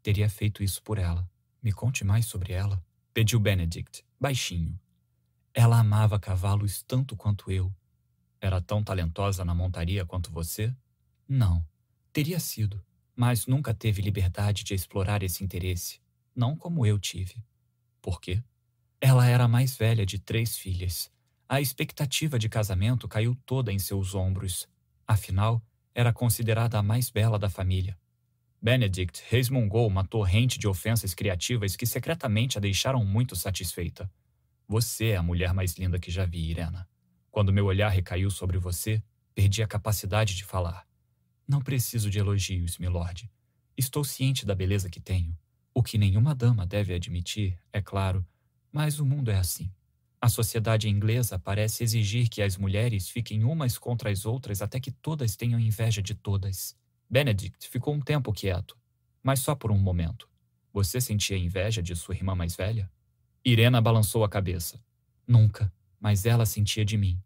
Teria 0.00 0.30
feito 0.30 0.62
isso 0.62 0.80
por 0.82 0.98
ela. 0.98 1.28
Me 1.60 1.72
conte 1.72 2.04
mais 2.04 2.26
sobre 2.26 2.52
ela, 2.52 2.84
pediu 3.12 3.40
Benedict, 3.40 4.04
baixinho. 4.20 4.78
Ela 5.52 5.78
amava 5.78 6.18
cavalos 6.18 6.82
tanto 6.82 7.16
quanto 7.16 7.50
eu. 7.50 7.74
Era 8.40 8.60
tão 8.60 8.82
talentosa 8.82 9.44
na 9.44 9.54
montaria 9.54 10.06
quanto 10.06 10.30
você? 10.30 10.74
Não. 11.28 11.64
Teria 12.12 12.38
sido, 12.38 12.84
mas 13.16 13.46
nunca 13.46 13.72
teve 13.72 14.02
liberdade 14.02 14.64
de 14.64 14.74
explorar 14.74 15.22
esse 15.22 15.42
interesse, 15.42 15.98
não 16.36 16.54
como 16.54 16.84
eu 16.84 16.98
tive. 16.98 17.42
Por 18.02 18.20
quê? 18.20 18.42
Ela 19.00 19.26
era 19.26 19.44
a 19.44 19.48
mais 19.48 19.76
velha 19.76 20.04
de 20.04 20.18
três 20.18 20.58
filhas. 20.58 21.10
A 21.48 21.58
expectativa 21.58 22.38
de 22.38 22.50
casamento 22.50 23.08
caiu 23.08 23.34
toda 23.46 23.72
em 23.72 23.78
seus 23.78 24.14
ombros. 24.14 24.68
Afinal, 25.06 25.62
era 25.94 26.12
considerada 26.12 26.78
a 26.78 26.82
mais 26.82 27.08
bela 27.08 27.38
da 27.38 27.48
família. 27.48 27.98
Benedict 28.60 29.22
resmungou 29.30 29.86
uma 29.86 30.04
torrente 30.04 30.58
de 30.58 30.68
ofensas 30.68 31.14
criativas 31.14 31.76
que 31.76 31.86
secretamente 31.86 32.58
a 32.58 32.60
deixaram 32.60 33.02
muito 33.06 33.34
satisfeita. 33.34 34.10
Você 34.68 35.08
é 35.08 35.16
a 35.16 35.22
mulher 35.22 35.54
mais 35.54 35.74
linda 35.78 35.98
que 35.98 36.10
já 36.10 36.26
vi, 36.26 36.50
Irena. 36.50 36.86
Quando 37.30 37.52
meu 37.52 37.64
olhar 37.64 37.88
recaiu 37.88 38.30
sobre 38.30 38.58
você, 38.58 39.02
perdi 39.34 39.62
a 39.62 39.66
capacidade 39.66 40.36
de 40.36 40.44
falar. 40.44 40.86
Não 41.52 41.60
preciso 41.60 42.08
de 42.08 42.18
elogios, 42.18 42.78
milord. 42.78 43.30
Estou 43.76 44.02
ciente 44.02 44.46
da 44.46 44.54
beleza 44.54 44.88
que 44.88 44.98
tenho. 44.98 45.36
O 45.74 45.82
que 45.82 45.98
nenhuma 45.98 46.34
dama 46.34 46.66
deve 46.66 46.94
admitir, 46.94 47.58
é 47.70 47.82
claro, 47.82 48.26
mas 48.72 48.98
o 48.98 49.04
mundo 49.04 49.30
é 49.30 49.36
assim. 49.36 49.70
A 50.18 50.30
sociedade 50.30 50.88
inglesa 50.88 51.38
parece 51.38 51.84
exigir 51.84 52.30
que 52.30 52.40
as 52.40 52.56
mulheres 52.56 53.10
fiquem 53.10 53.44
umas 53.44 53.76
contra 53.76 54.08
as 54.08 54.24
outras 54.24 54.62
até 54.62 54.80
que 54.80 54.90
todas 54.90 55.36
tenham 55.36 55.60
inveja 55.60 56.00
de 56.00 56.14
todas. 56.14 56.74
Benedict 57.10 57.68
ficou 57.68 57.92
um 57.92 58.00
tempo 58.00 58.32
quieto, 58.32 58.74
mas 59.22 59.40
só 59.40 59.54
por 59.54 59.70
um 59.70 59.78
momento. 59.78 60.26
Você 60.72 61.02
sentia 61.02 61.36
inveja 61.36 61.82
de 61.82 61.94
sua 61.94 62.14
irmã 62.14 62.34
mais 62.34 62.56
velha? 62.56 62.90
Irena 63.44 63.78
balançou 63.78 64.24
a 64.24 64.28
cabeça. 64.28 64.82
Nunca, 65.28 65.70
mas 66.00 66.24
ela 66.24 66.46
sentia 66.46 66.82
de 66.82 66.96
mim. 66.96 67.22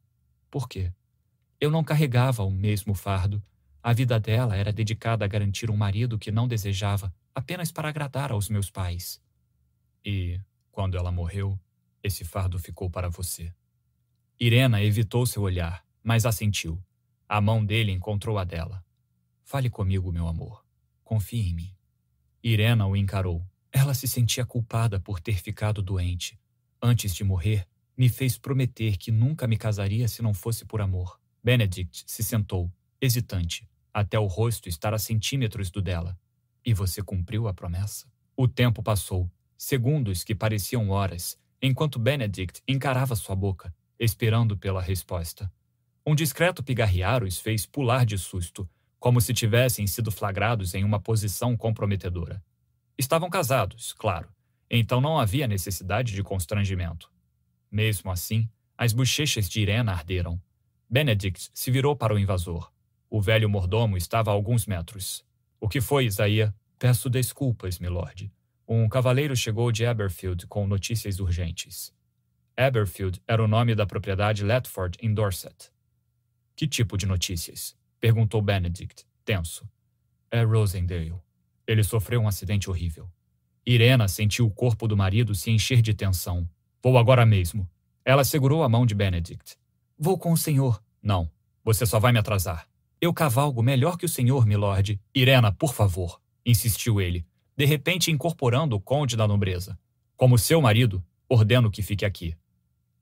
Por 0.51 0.69
quê? 0.69 0.93
Eu 1.61 1.71
não 1.71 1.85
carregava 1.85 2.43
o 2.43 2.51
mesmo 2.51 2.93
fardo. 2.93 3.41
A 3.87 3.93
vida 3.93 4.19
dela 4.19 4.57
era 4.57 4.73
dedicada 4.73 5.25
a 5.25 5.29
garantir 5.29 5.71
um 5.71 5.77
marido 5.77 6.19
que 6.19 6.33
não 6.33 6.49
desejava 6.49 7.15
apenas 7.33 7.71
para 7.71 7.89
agradar 7.89 8.33
aos 8.33 8.49
meus 8.49 8.69
pais. 8.69 9.23
E, 10.05 10.41
quando 10.73 10.97
ela 10.97 11.13
morreu, 11.13 11.57
esse 12.03 12.25
fardo 12.25 12.59
ficou 12.59 12.91
para 12.91 13.09
você. 13.09 13.55
Irena 14.41 14.83
evitou 14.83 15.25
seu 15.25 15.43
olhar, 15.43 15.87
mas 16.03 16.27
assentiu. 16.27 16.83
A 17.29 17.41
mão 17.41 17.65
dele 17.65 17.93
encontrou 17.93 18.39
a 18.39 18.43
dela. 18.43 18.85
Fale 19.45 19.71
comigo, 19.71 20.11
meu 20.11 20.27
amor. 20.27 20.65
Confie 21.05 21.49
em 21.49 21.55
mim. 21.55 21.73
Irena 22.43 22.89
o 22.89 22.97
encarou. 22.97 23.47
Ela 23.71 23.95
se 23.95 24.09
sentia 24.09 24.45
culpada 24.45 24.99
por 24.99 25.21
ter 25.21 25.41
ficado 25.41 25.81
doente. 25.81 26.37
Antes 26.83 27.15
de 27.15 27.23
morrer, 27.23 27.65
me 27.97 28.09
fez 28.09 28.37
prometer 28.37 28.97
que 28.97 29.13
nunca 29.13 29.47
me 29.47 29.57
casaria 29.57 30.09
se 30.09 30.23
não 30.23 30.35
fosse 30.35 30.65
por 30.65 30.81
amor. 30.81 31.21
Benedict 31.41 32.03
se 32.05 32.25
sentou, 32.25 32.69
hesitante, 33.01 33.65
até 33.97 34.19
o 34.19 34.27
rosto 34.27 34.69
estar 34.69 34.93
a 34.93 34.99
centímetros 34.99 35.71
do 35.71 35.81
dela. 35.81 36.19
E 36.63 36.75
você 36.75 37.03
cumpriu 37.03 37.49
a 37.49 37.55
promessa? 37.55 38.07
O 38.37 38.47
tempo 38.47 38.83
passou, 38.83 39.27
segundos 39.57 40.23
que 40.23 40.35
pareciam 40.35 40.91
horas, 40.91 41.39
enquanto 41.63 41.99
Benedict 41.99 42.63
encarava 42.69 43.17
sua 43.17 43.35
boca, 43.35 43.75
esperando 43.99 44.55
pela 44.55 44.83
resposta. 44.83 45.51
Um 46.07 46.15
discreto 46.15 46.63
pigarrear 46.63 47.25
os 47.25 47.39
fez 47.39 47.65
pular 47.65 48.05
de 48.05 48.19
susto, 48.19 48.69
como 49.01 49.19
se 49.19 49.33
tivessem 49.33 49.87
sido 49.87 50.13
flagrados 50.13 50.75
em 50.75 50.85
uma 50.85 51.01
posição 51.01 51.57
comprometedora. 51.57 52.45
Estavam 52.99 53.31
casados, 53.31 53.95
claro, 53.95 54.29
então 54.71 55.01
não 55.01 55.19
havia 55.19 55.49
necessidade 55.49 56.13
de 56.13 56.23
constrangimento. 56.23 57.11
Mesmo 57.71 58.11
assim, 58.11 58.47
as 58.77 58.93
bochechas 58.93 59.49
de 59.49 59.63
Irena 59.63 59.93
arderam. 59.93 60.39
Benedict 60.87 61.49
se 61.55 61.71
virou 61.71 61.97
para 61.97 62.15
o 62.15 62.19
invasor. 62.19 62.76
O 63.09 63.21
velho 63.21 63.49
mordomo 63.49 63.97
estava 63.97 64.31
a 64.31 64.35
alguns 64.35 64.67
metros. 64.67 65.25
O 65.61 65.69
que 65.69 65.81
foi, 65.81 66.07
Isaías? 66.07 66.53
Peço 66.79 67.09
desculpas, 67.09 67.79
milord. 67.79 68.31
Um 68.69 68.89
cavaleiro 68.89 69.37
chegou 69.37 69.71
de 69.71 69.87
Aberfield 69.87 70.47
com 70.47 70.67
notícias 70.67 71.21
urgentes. 71.21 71.95
Aberfield 72.57 73.23
era 73.27 73.43
o 73.43 73.47
nome 73.47 73.75
da 73.75 73.87
propriedade 73.87 74.43
Letford 74.43 74.99
em 75.01 75.13
Dorset. 75.15 75.71
Que 76.57 76.67
tipo 76.67 76.97
de 76.97 77.07
notícias? 77.07 77.77
Perguntou 78.01 78.43
Benedict, 78.43 79.07
tenso. 79.25 79.69
É 80.31 80.43
Rosendale. 80.43 81.15
Ele 81.67 81.85
sofreu 81.85 82.21
um 82.21 82.29
acidente 82.29 82.69
horrível. 82.69 83.11
Irena 83.65 84.09
sentiu 84.09 84.47
o 84.47 84.51
corpo 84.51 84.87
do 84.89 84.97
marido 84.97 85.35
se 85.35 85.51
encher 85.51 85.81
de 85.81 85.93
tensão. 85.95 86.49
Vou 86.83 86.99
agora 86.99 87.27
mesmo. 87.27 87.69
Ela 88.05 88.25
segurou 88.25 88.63
a 88.63 88.69
mão 88.69 88.87
de 88.87 88.95
Benedict. 88.95 89.57
Vou 89.99 90.19
com 90.19 90.33
o 90.33 90.37
senhor. 90.37 90.83
Não, 91.03 91.31
você 91.65 91.85
só 91.85 91.99
vai 91.99 92.13
me 92.13 92.19
atrasar. 92.19 92.69
Eu 92.99 93.13
cavalgo 93.13 93.63
melhor 93.63 93.99
que 93.99 94.07
o 94.07 94.09
senhor, 94.09 94.47
milord. 94.47 94.99
Irena, 95.15 95.53
por 95.53 95.75
favor, 95.75 96.19
insistiu 96.45 96.99
ele, 96.99 97.27
de 97.55 97.67
repente 97.67 98.11
incorporando 98.11 98.75
o 98.75 98.81
conde 98.81 99.17
da 99.17 99.29
nobreza. 99.29 99.79
Como 100.17 100.39
seu 100.39 100.63
marido, 100.63 101.05
ordeno 101.29 101.71
que 101.71 101.83
fique 101.83 102.07
aqui. 102.07 102.35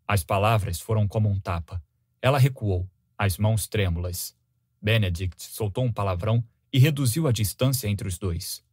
As 0.07 0.25
palavras 0.25 0.81
foram 0.81 1.07
como 1.07 1.29
um 1.29 1.39
tapa. 1.39 1.81
Ela 2.21 2.39
recuou, 2.39 2.91
as 3.17 3.39
mãos 3.39 3.69
trêmulas. 3.69 4.37
Benedict 4.83 5.41
soltou 5.41 5.85
um 5.85 5.93
palavrão 5.93 6.45
e 6.73 6.79
reduziu 6.79 7.29
a 7.29 7.33
distância 7.33 7.87
entre 7.87 8.09
os 8.09 8.19
dois. 8.19 8.65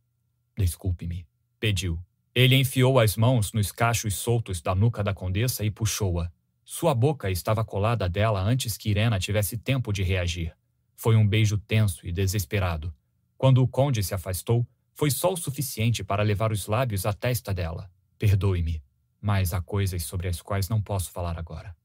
Desculpe-me, 0.57 1.27
pediu. 1.59 1.99
Ele 2.33 2.55
enfiou 2.55 2.99
as 2.99 3.15
mãos 3.15 3.53
nos 3.53 3.71
cachos 3.71 4.15
soltos 4.15 4.59
da 4.59 4.73
nuca 4.73 5.03
da 5.03 5.13
condessa 5.13 5.63
e 5.63 5.69
puxou-a. 5.69 6.31
Sua 6.65 6.95
boca 6.95 7.29
estava 7.29 7.63
colada 7.63 8.09
dela 8.09 8.41
antes 8.41 8.75
que 8.75 8.89
Irena 8.89 9.19
tivesse 9.19 9.55
tempo 9.57 9.93
de 9.93 10.01
reagir. 10.01 10.55
Foi 11.01 11.15
um 11.15 11.27
beijo 11.27 11.57
tenso 11.57 12.05
e 12.05 12.11
desesperado. 12.11 12.93
Quando 13.35 13.63
o 13.63 13.67
conde 13.67 14.03
se 14.03 14.13
afastou, 14.13 14.67
foi 14.93 15.09
só 15.09 15.33
o 15.33 15.35
suficiente 15.35 16.03
para 16.03 16.21
levar 16.21 16.51
os 16.51 16.67
lábios 16.67 17.07
à 17.07 17.11
testa 17.11 17.51
dela. 17.51 17.91
Perdoe-me, 18.19 18.83
mas 19.19 19.51
há 19.51 19.59
coisas 19.59 20.03
sobre 20.03 20.27
as 20.27 20.43
quais 20.43 20.69
não 20.69 20.79
posso 20.79 21.09
falar 21.09 21.39
agora. 21.39 21.75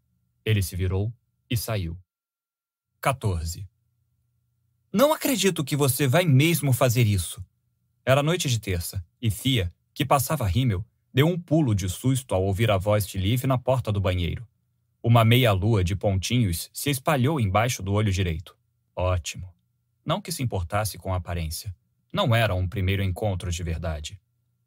Ele 0.44 0.60
se 0.60 0.76
virou 0.76 1.10
e 1.48 1.56
saiu. 1.56 1.98
14. 3.00 3.66
Não 4.92 5.14
acredito 5.14 5.64
que 5.64 5.76
você 5.76 6.06
vai 6.06 6.26
mesmo 6.26 6.70
fazer 6.74 7.06
isso. 7.06 7.42
Era 8.04 8.22
noite 8.22 8.50
de 8.50 8.60
terça, 8.60 9.02
e 9.18 9.30
Fia, 9.30 9.72
que 9.94 10.04
passava 10.04 10.46
rímel, 10.46 10.84
deu 11.10 11.26
um 11.26 11.40
pulo 11.40 11.74
de 11.74 11.88
susto 11.88 12.34
ao 12.34 12.44
ouvir 12.44 12.70
a 12.70 12.76
voz 12.76 13.06
de 13.06 13.16
Liv 13.16 13.44
na 13.44 13.56
porta 13.56 13.90
do 13.90 13.98
banheiro. 13.98 14.46
Uma 15.02 15.24
meia-lua 15.24 15.82
de 15.82 15.96
pontinhos 15.96 16.68
se 16.70 16.90
espalhou 16.90 17.40
embaixo 17.40 17.82
do 17.82 17.94
olho 17.94 18.12
direito. 18.12 18.54
Ótimo. 18.96 19.52
Não 20.02 20.22
que 20.22 20.32
se 20.32 20.42
importasse 20.42 20.96
com 20.96 21.12
a 21.12 21.18
aparência. 21.18 21.76
Não 22.10 22.34
era 22.34 22.54
um 22.54 22.66
primeiro 22.66 23.02
encontro 23.02 23.52
de 23.52 23.62
verdade. 23.62 24.18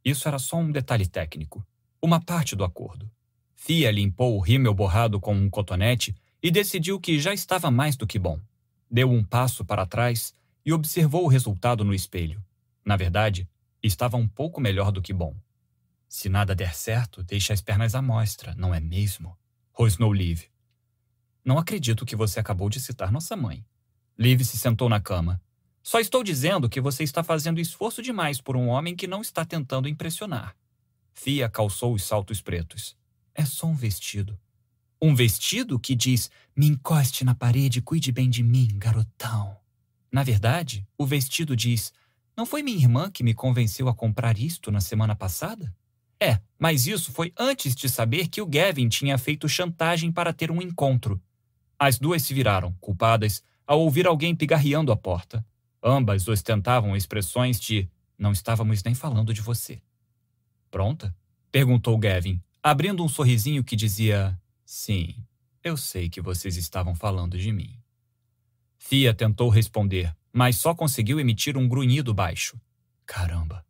Isso 0.06 0.28
era 0.28 0.38
só 0.38 0.58
um 0.58 0.72
detalhe 0.72 1.08
técnico. 1.08 1.66
Uma 2.00 2.22
parte 2.22 2.56
do 2.56 2.64
acordo. 2.64 3.10
Fia 3.56 3.90
limpou 3.90 4.38
o 4.38 4.40
rímel 4.40 4.74
borrado 4.74 5.20
com 5.20 5.34
um 5.34 5.50
cotonete 5.50 6.16
e 6.44 6.52
decidiu 6.52 7.00
que 7.00 7.20
já 7.20 7.34
estava 7.34 7.72
mais 7.72 7.98
do 7.98 8.06
que 8.06 8.20
bom. 8.20 8.40
Deu 8.90 9.10
um 9.12 9.24
passo 9.24 9.66
para 9.66 9.86
trás 9.86 10.34
e 10.64 10.72
observou 10.72 11.24
o 11.26 11.28
resultado 11.28 11.84
no 11.84 11.94
espelho. 11.94 12.44
Na 12.86 12.96
verdade, 12.96 13.50
estava 13.82 14.16
um 14.16 14.28
pouco 14.28 14.62
melhor 14.62 14.92
do 14.92 15.02
que 15.02 15.12
bom. 15.12 15.36
Se 16.08 16.30
nada 16.30 16.56
der 16.56 16.76
certo, 16.76 17.24
deixe 17.24 17.52
as 17.52 17.62
pernas 17.62 17.96
à 17.96 18.02
mostra, 18.02 18.54
não 18.56 18.74
é 18.74 18.80
mesmo? 18.80 19.36
Rosnou 19.74 20.14
Liv. 20.14 20.44
Não 21.44 21.58
acredito 21.58 22.06
que 22.06 22.16
você 22.16 22.40
acabou 22.40 22.70
de 22.70 22.80
citar 22.80 23.12
nossa 23.12 23.36
mãe. 23.36 23.66
Liv 24.20 24.44
se 24.44 24.58
sentou 24.58 24.90
na 24.90 25.00
cama. 25.00 25.42
Só 25.82 25.98
estou 25.98 26.26
dizendo 26.26 26.68
que 26.68 26.82
você 26.82 27.06
está 27.06 27.24
fazendo 27.24 27.58
esforço 27.58 28.02
demais 28.02 28.42
por 28.42 28.58
um 28.58 28.68
homem 28.68 28.94
que 28.94 29.08
não 29.08 29.22
está 29.22 29.46
tentando 29.46 29.88
impressionar. 29.88 30.58
Fia 31.14 31.48
calçou 31.48 31.94
os 31.94 32.04
saltos 32.04 32.42
pretos. 32.42 32.98
É 33.34 33.46
só 33.46 33.68
um 33.68 33.76
vestido. 33.76 34.38
Um 35.02 35.16
vestido 35.16 35.80
que 35.80 35.96
diz: 35.96 36.30
Me 36.54 36.68
encoste 36.68 37.24
na 37.24 37.34
parede 37.34 37.80
e 37.80 37.82
cuide 37.82 38.12
bem 38.12 38.30
de 38.30 38.44
mim, 38.44 38.68
garotão. 38.74 39.56
Na 40.12 40.22
verdade, 40.22 40.86
o 40.98 41.06
vestido 41.06 41.56
diz: 41.56 41.94
Não 42.36 42.46
foi 42.46 42.62
minha 42.62 42.78
irmã 42.78 43.10
que 43.10 43.24
me 43.24 43.34
convenceu 43.34 43.88
a 43.88 43.96
comprar 43.96 44.38
isto 44.38 44.70
na 44.70 44.82
semana 44.82 45.16
passada? 45.16 45.74
É, 46.22 46.42
mas 46.60 46.88
isso 46.88 47.14
foi 47.14 47.32
antes 47.40 47.74
de 47.74 47.88
saber 47.88 48.28
que 48.28 48.42
o 48.42 48.46
Gavin 48.46 48.90
tinha 48.90 49.18
feito 49.18 49.48
chantagem 49.48 50.12
para 50.12 50.34
ter 50.34 50.52
um 50.52 50.62
encontro. 50.62 51.22
As 51.80 51.98
duas 51.98 52.22
se 52.22 52.34
viraram, 52.34 52.74
culpadas, 52.82 53.42
ao 53.70 53.82
ouvir 53.82 54.08
alguém 54.08 54.36
pigarreando 54.36 54.92
a 54.92 54.98
porta. 54.98 55.46
Ambas 55.82 56.28
ostentavam 56.28 56.96
expressões 56.96 57.60
de: 57.60 57.88
Não 58.18 58.32
estávamos 58.32 58.84
nem 58.84 58.96
falando 58.96 59.32
de 59.32 59.42
você. 59.42 59.80
Pronta? 60.72 61.16
perguntou 61.52 61.96
Gavin, 62.00 62.42
abrindo 62.64 63.04
um 63.04 63.08
sorrisinho 63.08 63.64
que 63.64 63.76
dizia: 63.76 64.36
Sim, 64.66 65.24
eu 65.64 65.78
sei 65.78 66.10
que 66.10 66.20
vocês 66.20 66.58
estavam 66.58 66.96
falando 66.96 67.38
de 67.38 67.52
mim. 67.52 67.78
Fia 68.76 69.14
tentou 69.14 69.50
responder, 69.50 70.18
mas 70.34 70.58
só 70.58 70.74
conseguiu 70.74 71.20
emitir 71.20 71.56
um 71.56 71.68
grunhido 71.68 72.12
baixo. 72.12 72.60
Caramba! 73.06 73.64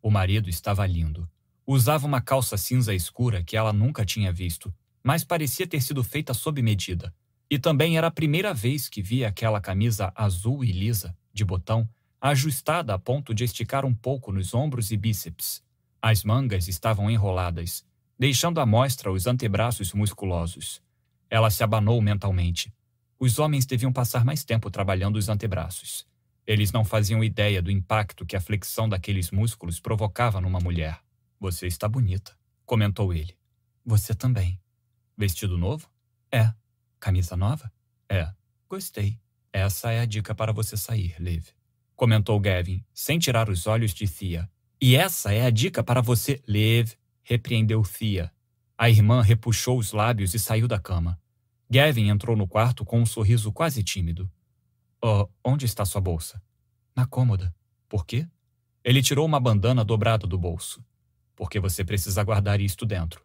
O 0.00 0.12
marido 0.12 0.48
estava 0.48 0.86
lindo. 0.86 1.28
Usava 1.66 2.06
uma 2.06 2.20
calça 2.20 2.56
cinza 2.56 2.94
escura 2.94 3.42
que 3.42 3.56
ela 3.56 3.72
nunca 3.72 4.04
tinha 4.04 4.32
visto, 4.32 4.72
mas 5.02 5.24
parecia 5.24 5.66
ter 5.66 5.80
sido 5.80 6.04
feita 6.04 6.32
sob 6.32 6.62
medida. 6.62 7.12
E 7.50 7.58
também 7.58 7.98
era 7.98 8.06
a 8.06 8.12
primeira 8.12 8.54
vez 8.54 8.88
que 8.88 9.02
via 9.02 9.26
aquela 9.26 9.60
camisa 9.60 10.12
azul 10.14 10.64
e 10.64 10.70
lisa, 10.70 11.16
de 11.32 11.44
botão, 11.44 11.88
ajustada 12.20 12.94
a 12.94 12.98
ponto 12.98 13.34
de 13.34 13.42
esticar 13.42 13.84
um 13.84 13.92
pouco 13.92 14.30
nos 14.30 14.54
ombros 14.54 14.92
e 14.92 14.96
bíceps. 14.96 15.60
As 16.00 16.22
mangas 16.22 16.68
estavam 16.68 17.10
enroladas, 17.10 17.84
deixando 18.16 18.60
à 18.60 18.66
mostra 18.66 19.10
os 19.10 19.26
antebraços 19.26 19.92
musculosos. 19.92 20.80
Ela 21.28 21.50
se 21.50 21.64
abanou 21.64 22.00
mentalmente. 22.00 22.72
Os 23.18 23.38
homens 23.38 23.66
deviam 23.66 23.92
passar 23.92 24.24
mais 24.24 24.44
tempo 24.44 24.70
trabalhando 24.70 25.16
os 25.16 25.28
antebraços. 25.28 26.06
Eles 26.46 26.72
não 26.72 26.84
faziam 26.84 27.22
ideia 27.22 27.60
do 27.60 27.70
impacto 27.70 28.24
que 28.24 28.36
a 28.36 28.40
flexão 28.40 28.88
daqueles 28.88 29.30
músculos 29.30 29.80
provocava 29.80 30.40
numa 30.40 30.60
mulher. 30.60 31.00
Você 31.38 31.66
está 31.66 31.88
bonita, 31.88 32.36
comentou 32.64 33.12
ele. 33.12 33.36
Você 33.84 34.14
também. 34.14 34.60
Vestido 35.16 35.58
novo? 35.58 35.88
É. 36.32 36.52
Camisa 37.00 37.34
nova? 37.34 37.72
É. 38.08 38.30
Gostei. 38.68 39.18
Essa 39.50 39.90
é 39.90 40.00
a 40.00 40.04
dica 40.04 40.34
para 40.34 40.52
você 40.52 40.76
sair, 40.76 41.16
Liv. 41.18 41.48
Comentou 41.96 42.38
Gavin, 42.38 42.84
sem 42.92 43.18
tirar 43.18 43.48
os 43.48 43.66
olhos 43.66 43.92
de 43.92 44.06
Thea. 44.06 44.48
E 44.80 44.94
essa 44.94 45.32
é 45.32 45.42
a 45.42 45.50
dica 45.50 45.82
para 45.82 46.00
você, 46.00 46.42
Liv, 46.46 46.92
repreendeu 47.22 47.82
Thea. 47.82 48.30
A 48.76 48.88
irmã 48.88 49.22
repuxou 49.22 49.78
os 49.78 49.92
lábios 49.92 50.34
e 50.34 50.38
saiu 50.38 50.68
da 50.68 50.78
cama. 50.78 51.20
Gavin 51.70 52.08
entrou 52.08 52.36
no 52.36 52.46
quarto 52.46 52.84
com 52.84 53.00
um 53.00 53.06
sorriso 53.06 53.50
quase 53.52 53.82
tímido. 53.82 54.30
Oh, 55.02 55.28
onde 55.44 55.64
está 55.64 55.84
sua 55.84 56.00
bolsa? 56.00 56.42
Na 56.94 57.06
cômoda. 57.06 57.54
Por 57.88 58.04
quê? 58.04 58.28
Ele 58.84 59.02
tirou 59.02 59.24
uma 59.24 59.40
bandana 59.40 59.84
dobrada 59.84 60.26
do 60.26 60.38
bolso. 60.38 60.84
Porque 61.34 61.58
você 61.58 61.84
precisa 61.84 62.22
guardar 62.22 62.60
isto 62.60 62.84
dentro. 62.84 63.24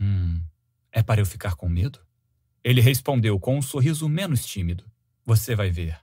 Hum, 0.00 0.42
é 0.90 1.02
para 1.02 1.20
eu 1.20 1.26
ficar 1.26 1.54
com 1.54 1.68
medo? 1.68 2.05
Ele 2.66 2.80
respondeu 2.80 3.38
com 3.38 3.56
um 3.56 3.62
sorriso 3.62 4.08
menos 4.08 4.44
tímido. 4.44 4.90
Você 5.24 5.54
vai 5.54 5.70
ver. 5.70 6.00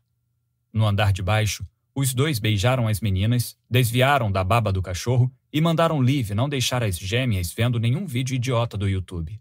No 0.72 0.88
andar 0.88 1.12
de 1.12 1.22
baixo, 1.22 1.68
os 1.94 2.14
dois 2.14 2.40
beijaram 2.40 2.88
as 2.88 3.02
meninas, 3.02 3.58
desviaram 3.70 4.32
da 4.32 4.46
baba 4.46 4.72
do 4.72 4.82
cachorro 4.82 5.30
e 5.52 5.60
mandaram 5.60 6.02
Liv 6.02 6.30
não 6.30 6.48
deixar 6.48 6.82
as 6.82 6.98
gêmeas 6.98 7.52
vendo 7.52 7.82
nenhum 7.82 8.08
vídeo 8.08 8.34
idiota 8.34 8.78
do 8.78 8.88
YouTube. 8.88 9.38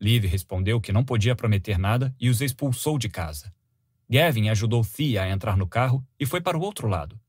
Liv 0.00 0.24
respondeu 0.24 0.80
que 0.80 0.94
não 0.94 1.04
podia 1.04 1.36
prometer 1.36 1.76
nada 1.76 2.16
e 2.18 2.30
os 2.30 2.40
expulsou 2.40 2.96
de 2.96 3.10
casa. 3.10 3.52
Gavin 4.08 4.48
ajudou 4.48 4.82
Thea 4.82 5.24
a 5.24 5.28
entrar 5.28 5.58
no 5.58 5.66
carro 5.66 6.02
e 6.18 6.24
foi 6.24 6.40
para 6.40 6.56
o 6.56 6.62
outro 6.62 6.88
lado. 6.88 7.20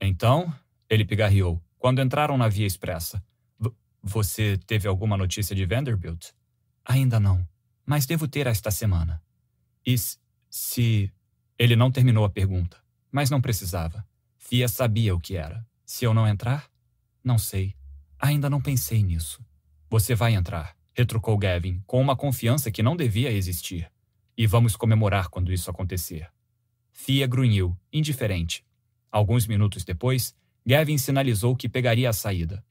Então, 0.00 0.54
ele 0.88 1.04
pigarreou, 1.04 1.60
quando 1.76 2.00
entraram 2.00 2.38
na 2.38 2.46
via 2.46 2.64
expressa. 2.64 3.20
Você 4.00 4.56
teve 4.68 4.86
alguma 4.86 5.16
notícia 5.16 5.56
de 5.56 5.66
Vanderbilt? 5.66 6.28
Ainda 6.84 7.18
não, 7.18 7.44
mas 7.84 8.06
devo 8.06 8.28
ter 8.28 8.46
esta 8.46 8.70
semana. 8.70 9.22
E 9.86 9.96
se. 10.48 11.12
Ele 11.58 11.76
não 11.76 11.90
terminou 11.90 12.24
a 12.24 12.30
pergunta, 12.30 12.78
mas 13.10 13.30
não 13.30 13.40
precisava. 13.40 14.06
Fia 14.38 14.68
sabia 14.68 15.14
o 15.14 15.20
que 15.20 15.36
era. 15.36 15.66
Se 15.84 16.04
eu 16.04 16.14
não 16.14 16.26
entrar? 16.26 16.70
Não 17.22 17.36
sei. 17.36 17.74
Ainda 18.18 18.48
não 18.48 18.60
pensei 18.60 19.02
nisso. 19.02 19.44
Você 19.90 20.14
vai 20.14 20.34
entrar, 20.34 20.76
retrucou 20.94 21.36
Gavin, 21.36 21.82
com 21.86 22.00
uma 22.00 22.16
confiança 22.16 22.70
que 22.70 22.82
não 22.82 22.96
devia 22.96 23.30
existir. 23.30 23.90
E 24.36 24.46
vamos 24.46 24.76
comemorar 24.76 25.28
quando 25.28 25.52
isso 25.52 25.70
acontecer. 25.70 26.30
Fia 26.92 27.26
grunhiu, 27.26 27.76
indiferente. 27.92 28.64
Alguns 29.10 29.46
minutos 29.46 29.84
depois, 29.84 30.34
Gavin 30.64 30.96
sinalizou 30.96 31.56
que 31.56 31.68
pegaria 31.68 32.08
a 32.08 32.12
saída. 32.12 32.64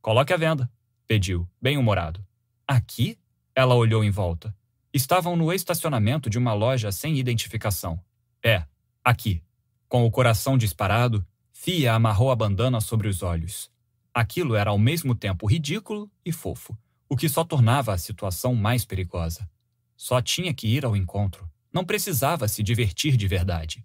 Coloque 0.00 0.32
a 0.32 0.36
venda, 0.36 0.70
pediu, 1.06 1.48
bem-humorado. 1.60 2.24
Aqui? 2.66 3.18
Ela 3.58 3.74
olhou 3.74 4.04
em 4.04 4.10
volta. 4.10 4.54
Estavam 4.92 5.34
no 5.34 5.50
estacionamento 5.50 6.28
de 6.28 6.36
uma 6.36 6.52
loja 6.52 6.92
sem 6.92 7.18
identificação. 7.18 7.98
É, 8.44 8.66
aqui. 9.02 9.42
Com 9.88 10.04
o 10.04 10.10
coração 10.10 10.58
disparado, 10.58 11.26
Fia 11.54 11.94
amarrou 11.94 12.30
a 12.30 12.36
bandana 12.36 12.82
sobre 12.82 13.08
os 13.08 13.22
olhos. 13.22 13.70
Aquilo 14.12 14.56
era 14.56 14.68
ao 14.68 14.78
mesmo 14.78 15.14
tempo 15.14 15.46
ridículo 15.46 16.10
e 16.22 16.32
fofo, 16.32 16.76
o 17.08 17.16
que 17.16 17.30
só 17.30 17.44
tornava 17.44 17.94
a 17.94 17.98
situação 17.98 18.54
mais 18.54 18.84
perigosa. 18.84 19.48
Só 19.96 20.20
tinha 20.20 20.52
que 20.52 20.68
ir 20.68 20.84
ao 20.84 20.94
encontro. 20.94 21.50
Não 21.72 21.82
precisava 21.82 22.46
se 22.48 22.62
divertir 22.62 23.16
de 23.16 23.26
verdade. 23.26 23.82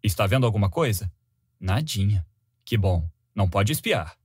Está 0.00 0.28
vendo 0.28 0.46
alguma 0.46 0.70
coisa? 0.70 1.12
Nadinha. 1.58 2.24
Que 2.64 2.76
bom, 2.76 3.10
não 3.34 3.48
pode 3.48 3.72
espiar. 3.72 4.16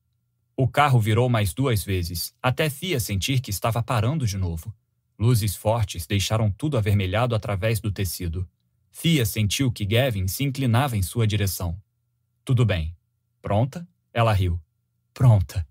O 0.60 0.68
carro 0.68 1.00
virou 1.00 1.30
mais 1.30 1.54
duas 1.54 1.84
vezes, 1.84 2.34
até 2.42 2.68
Fia 2.68 3.00
sentir 3.00 3.42
que 3.42 3.52
estava 3.52 3.84
parando 3.84 4.26
de 4.26 4.38
novo. 4.38 4.74
Luzes 5.18 5.56
fortes 5.56 6.08
deixaram 6.08 6.50
tudo 6.50 6.80
avermelhado 6.80 7.36
através 7.36 7.80
do 7.80 7.92
tecido. 7.92 8.50
Fia 8.90 9.24
sentiu 9.24 9.72
que 9.72 9.86
Gavin 9.86 10.28
se 10.28 10.44
inclinava 10.44 10.98
em 10.98 11.04
sua 11.04 11.28
direção. 11.28 11.80
Tudo 12.44 12.66
bem. 12.66 12.98
Pronta? 13.40 13.88
Ela 14.12 14.34
riu. 14.34 14.60
Pronta. 15.14 15.68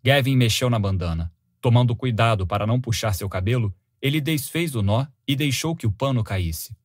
Gavin 0.00 0.36
mexeu 0.36 0.70
na 0.70 0.78
bandana. 0.78 1.32
Tomando 1.60 1.96
cuidado 1.96 2.46
para 2.46 2.64
não 2.68 2.80
puxar 2.80 3.12
seu 3.12 3.28
cabelo, 3.28 3.74
ele 4.00 4.20
desfez 4.20 4.76
o 4.76 4.82
nó 4.82 5.06
e 5.26 5.34
deixou 5.34 5.74
que 5.74 5.88
o 5.88 5.92
pano 5.92 6.22
caísse. 6.22 6.76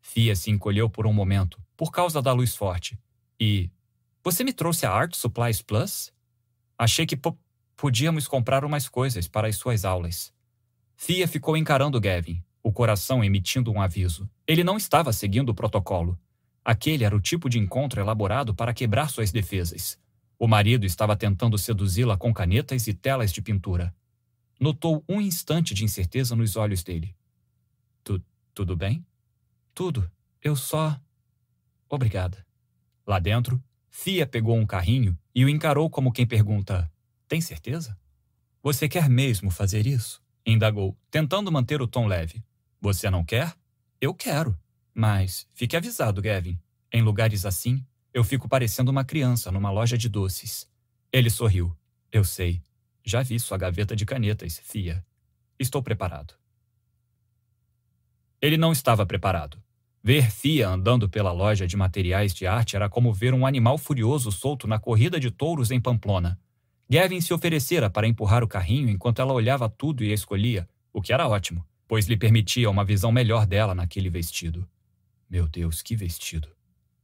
Fia 0.00 0.36
se 0.36 0.52
encolheu 0.52 0.88
por 0.88 1.04
um 1.04 1.12
momento, 1.12 1.60
por 1.76 1.90
causa 1.90 2.22
da 2.22 2.32
luz 2.32 2.54
forte. 2.54 2.96
E. 3.40 3.72
Você 4.22 4.44
me 4.44 4.52
trouxe 4.52 4.86
a 4.86 4.92
Art 4.92 5.16
Supplies 5.16 5.60
Plus? 5.60 6.12
Achei 6.78 7.06
que 7.06 7.18
podíamos 7.76 8.26
comprar 8.28 8.64
umas 8.64 8.88
coisas 8.88 9.26
para 9.28 9.48
as 9.48 9.56
suas 9.56 9.84
aulas. 9.84 10.32
Fia 10.96 11.26
ficou 11.26 11.56
encarando 11.56 12.00
Gavin, 12.00 12.42
o 12.62 12.72
coração 12.72 13.24
emitindo 13.24 13.72
um 13.72 13.80
aviso. 13.80 14.28
Ele 14.46 14.62
não 14.62 14.76
estava 14.76 15.12
seguindo 15.12 15.48
o 15.50 15.54
protocolo. 15.54 16.18
Aquele 16.64 17.04
era 17.04 17.16
o 17.16 17.20
tipo 17.20 17.48
de 17.48 17.58
encontro 17.58 18.00
elaborado 18.00 18.54
para 18.54 18.72
quebrar 18.72 19.08
suas 19.08 19.32
defesas. 19.32 19.98
O 20.38 20.46
marido 20.46 20.86
estava 20.86 21.16
tentando 21.16 21.58
seduzi-la 21.58 22.16
com 22.16 22.32
canetas 22.32 22.86
e 22.86 22.94
telas 22.94 23.32
de 23.32 23.42
pintura. 23.42 23.94
Notou 24.60 25.04
um 25.08 25.20
instante 25.20 25.74
de 25.74 25.84
incerteza 25.84 26.36
nos 26.36 26.56
olhos 26.56 26.84
dele. 26.84 27.16
Tu, 28.04 28.22
tudo 28.54 28.76
bem? 28.76 29.04
Tudo. 29.74 30.08
Eu 30.40 30.54
só. 30.54 30.96
Obrigada. 31.88 32.46
Lá 33.04 33.18
dentro, 33.18 33.62
Fia 33.90 34.26
pegou 34.26 34.56
um 34.56 34.64
carrinho 34.64 35.18
e 35.34 35.44
o 35.44 35.48
encarou 35.48 35.88
como 35.88 36.12
quem 36.12 36.26
pergunta: 36.26 36.90
Tem 37.28 37.40
certeza? 37.40 37.98
Você 38.62 38.88
quer 38.88 39.08
mesmo 39.08 39.50
fazer 39.50 39.86
isso? 39.86 40.22
indagou, 40.44 40.96
tentando 41.10 41.52
manter 41.52 41.80
o 41.80 41.86
tom 41.86 42.06
leve. 42.06 42.42
Você 42.80 43.08
não 43.08 43.24
quer? 43.24 43.54
Eu 44.00 44.12
quero. 44.12 44.58
Mas 44.94 45.46
fique 45.54 45.76
avisado, 45.76 46.20
Gavin. 46.20 46.58
Em 46.92 47.00
lugares 47.00 47.46
assim, 47.46 47.84
eu 48.12 48.24
fico 48.24 48.48
parecendo 48.48 48.90
uma 48.90 49.04
criança 49.04 49.50
numa 49.50 49.70
loja 49.70 49.96
de 49.96 50.08
doces. 50.08 50.68
Ele 51.12 51.30
sorriu. 51.30 51.76
Eu 52.10 52.24
sei. 52.24 52.62
Já 53.04 53.22
vi 53.22 53.38
sua 53.38 53.56
gaveta 53.56 53.96
de 53.96 54.04
canetas, 54.04 54.60
Fia. 54.64 55.04
Estou 55.58 55.82
preparado. 55.82 56.34
Ele 58.40 58.56
não 58.56 58.72
estava 58.72 59.06
preparado. 59.06 59.62
Ver 60.04 60.32
Fia 60.32 60.68
andando 60.68 61.08
pela 61.08 61.30
loja 61.30 61.64
de 61.64 61.76
materiais 61.76 62.34
de 62.34 62.44
arte 62.44 62.74
era 62.74 62.88
como 62.88 63.12
ver 63.12 63.32
um 63.32 63.46
animal 63.46 63.78
furioso 63.78 64.32
solto 64.32 64.66
na 64.66 64.76
corrida 64.76 65.20
de 65.20 65.30
touros 65.30 65.70
em 65.70 65.80
Pamplona. 65.80 66.36
Gavin 66.90 67.20
se 67.20 67.32
oferecera 67.32 67.88
para 67.88 68.08
empurrar 68.08 68.42
o 68.42 68.48
carrinho 68.48 68.88
enquanto 68.88 69.22
ela 69.22 69.32
olhava 69.32 69.68
tudo 69.68 70.02
e 70.02 70.12
escolhia, 70.12 70.68
o 70.92 71.00
que 71.00 71.12
era 71.12 71.28
ótimo, 71.28 71.64
pois 71.86 72.06
lhe 72.06 72.16
permitia 72.16 72.68
uma 72.68 72.84
visão 72.84 73.12
melhor 73.12 73.46
dela 73.46 73.76
naquele 73.76 74.10
vestido. 74.10 74.68
Meu 75.30 75.46
Deus, 75.46 75.80
que 75.82 75.94
vestido! 75.94 76.48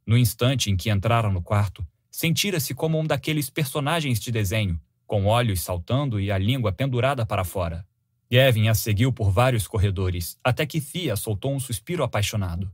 No 0.05 0.19
instante 0.19 0.69
em 0.69 0.77
que 0.77 0.91
entraram 0.91 1.33
no 1.33 1.41
quarto, 1.41 1.87
sentira-se 2.11 2.75
como 2.75 2.99
um 2.99 3.07
daqueles 3.07 3.49
personagens 3.49 4.19
de 4.19 4.33
desenho, 4.33 4.81
com 5.07 5.27
olhos 5.27 5.63
saltando 5.63 6.19
e 6.19 6.33
a 6.33 6.37
língua 6.37 6.73
pendurada 6.73 7.25
para 7.25 7.45
fora. 7.45 7.87
Gavin 8.31 8.69
a 8.69 8.75
seguiu 8.75 9.13
por 9.13 9.31
vários 9.31 9.69
corredores, 9.69 10.37
até 10.43 10.67
que 10.67 10.81
Fia 10.81 11.15
soltou 11.15 11.55
um 11.55 11.61
suspiro 11.61 12.03
apaixonado. 12.03 12.71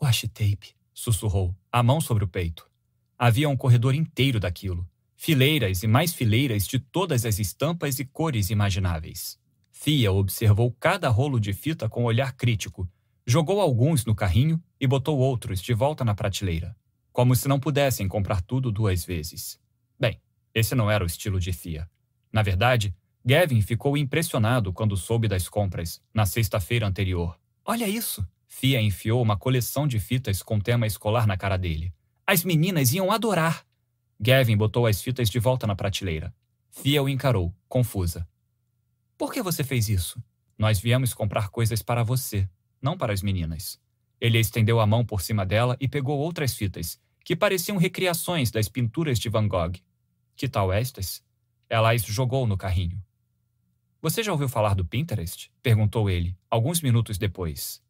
Washi 0.00 0.28
tape, 0.28 0.74
sussurrou, 0.94 1.54
a 1.72 1.82
mão 1.82 2.00
sobre 2.00 2.24
o 2.24 2.28
peito. 2.28 2.68
Havia 3.18 3.48
um 3.48 3.56
corredor 3.56 3.94
inteiro 3.94 4.38
daquilo. 4.38 4.88
Fileiras 5.16 5.82
e 5.82 5.88
mais 5.88 6.12
fileiras 6.12 6.66
de 6.66 6.78
todas 6.78 7.26
as 7.26 7.40
estampas 7.40 7.98
e 7.98 8.04
cores 8.04 8.50
imagináveis. 8.50 9.38
Fia 9.72 10.12
observou 10.12 10.70
cada 10.78 11.08
rolo 11.08 11.40
de 11.40 11.52
fita 11.52 11.88
com 11.88 12.04
olhar 12.04 12.32
crítico, 12.32 12.88
jogou 13.26 13.60
alguns 13.60 14.04
no 14.04 14.14
carrinho 14.14 14.62
e 14.80 14.86
botou 14.86 15.18
outros 15.18 15.60
de 15.60 15.74
volta 15.74 16.04
na 16.04 16.14
prateleira, 16.14 16.76
como 17.12 17.34
se 17.34 17.48
não 17.48 17.58
pudessem 17.58 18.06
comprar 18.06 18.40
tudo 18.40 18.70
duas 18.70 19.04
vezes. 19.04 19.60
Bem, 19.98 20.20
esse 20.54 20.74
não 20.74 20.88
era 20.88 21.02
o 21.02 21.06
estilo 21.06 21.40
de 21.40 21.52
Fia. 21.52 21.90
Na 22.32 22.42
verdade, 22.42 22.94
Gavin 23.24 23.60
ficou 23.60 23.96
impressionado 23.96 24.72
quando 24.72 24.96
soube 24.96 25.26
das 25.26 25.48
compras, 25.48 26.00
na 26.14 26.24
sexta-feira 26.24 26.86
anterior. 26.86 27.38
Olha 27.64 27.88
isso! 27.88 28.26
Fia 28.48 28.80
enfiou 28.80 29.22
uma 29.22 29.36
coleção 29.36 29.86
de 29.86 30.00
fitas 30.00 30.42
com 30.42 30.58
tema 30.58 30.86
escolar 30.86 31.26
na 31.26 31.36
cara 31.36 31.56
dele. 31.56 31.92
As 32.26 32.42
meninas 32.42 32.92
iam 32.92 33.12
adorar. 33.12 33.64
Gavin 34.18 34.56
botou 34.56 34.86
as 34.86 35.00
fitas 35.00 35.30
de 35.30 35.38
volta 35.38 35.66
na 35.66 35.76
prateleira. 35.76 36.34
Fia 36.70 37.02
o 37.02 37.08
encarou, 37.08 37.54
confusa. 37.68 38.26
Por 39.16 39.32
que 39.32 39.42
você 39.42 39.62
fez 39.62 39.88
isso? 39.88 40.20
Nós 40.56 40.80
viemos 40.80 41.14
comprar 41.14 41.50
coisas 41.50 41.82
para 41.82 42.02
você, 42.02 42.48
não 42.82 42.98
para 42.98 43.12
as 43.12 43.22
meninas. 43.22 43.78
Ele 44.20 44.40
estendeu 44.40 44.80
a 44.80 44.86
mão 44.86 45.04
por 45.04 45.20
cima 45.20 45.46
dela 45.46 45.76
e 45.78 45.86
pegou 45.86 46.18
outras 46.18 46.54
fitas, 46.54 46.98
que 47.24 47.36
pareciam 47.36 47.76
recriações 47.76 48.50
das 48.50 48.68
pinturas 48.68 49.18
de 49.18 49.28
Van 49.28 49.46
Gogh. 49.46 49.74
Que 50.34 50.48
tal 50.48 50.72
estas? 50.72 51.22
Ela 51.68 51.92
as 51.92 52.02
jogou 52.02 52.46
no 52.46 52.56
carrinho. 52.56 53.00
Você 54.00 54.22
já 54.22 54.32
ouviu 54.32 54.48
falar 54.48 54.74
do 54.74 54.84
Pinterest? 54.84 55.50
perguntou 55.62 56.08
ele, 56.08 56.36
alguns 56.50 56.80
minutos 56.80 57.18
depois. 57.18 57.82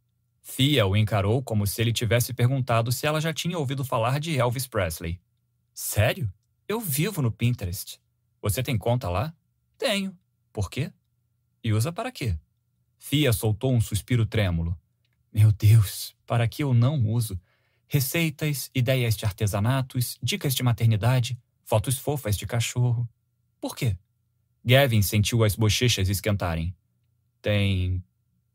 Fia 0.51 0.87
o 0.87 0.97
encarou 0.97 1.43
como 1.43 1.67
se 1.67 1.81
ele 1.81 1.93
tivesse 1.93 2.33
perguntado 2.33 2.91
se 2.91 3.07
ela 3.07 3.21
já 3.21 3.35
tinha 3.35 3.59
ouvido 3.59 3.85
falar 3.85 4.19
de 4.19 4.37
Elvis 4.37 4.67
Presley. 4.67 5.21
Sério? 5.75 6.33
Eu 6.67 6.81
vivo 6.81 7.21
no 7.21 7.31
Pinterest. 7.31 8.01
Você 8.41 8.63
tem 8.63 8.77
conta 8.77 9.11
lá? 9.11 9.33
Tenho. 9.77 10.19
Por 10.51 10.71
quê? 10.71 10.91
E 11.63 11.73
usa 11.73 11.93
para 11.93 12.11
quê? 12.11 12.37
Fia 12.99 13.31
soltou 13.33 13.73
um 13.73 13.81
suspiro 13.81 14.25
trêmulo. 14.25 14.77
Meu 15.33 15.53
Deus, 15.53 16.17
para 16.27 16.49
que 16.49 16.65
eu 16.65 16.73
não 16.73 17.07
uso? 17.07 17.39
Receitas, 17.87 18.71
ideias 18.75 19.17
de 19.17 19.27
artesanatos, 19.27 20.19
dicas 20.21 20.55
de 20.55 20.63
maternidade, 20.63 21.39
fotos 21.63 21.99
fofas 21.99 22.37
de 22.37 22.47
cachorro. 22.47 23.07
Por 23.61 23.77
quê? 23.77 23.99
Gavin 24.65 25.03
sentiu 25.03 25.45
as 25.45 25.55
bochechas 25.55 26.09
esquentarem. 26.09 26.75
Tem. 27.41 28.03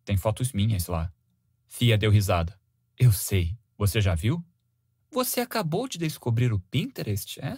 tem 0.03 0.17
fotos 0.17 0.51
minhas 0.51 0.87
lá. 0.87 1.13
Fia 1.75 1.97
deu 1.97 2.11
risada. 2.11 2.55
Eu 2.99 3.11
sei. 3.11 3.57
Você 3.79 3.99
já 3.99 4.13
viu? 4.13 4.45
Você 5.11 5.41
acabou 5.41 5.87
de 5.87 5.97
descobrir 5.97 6.53
o 6.53 6.59
Pinterest, 6.59 7.39
é? 7.41 7.57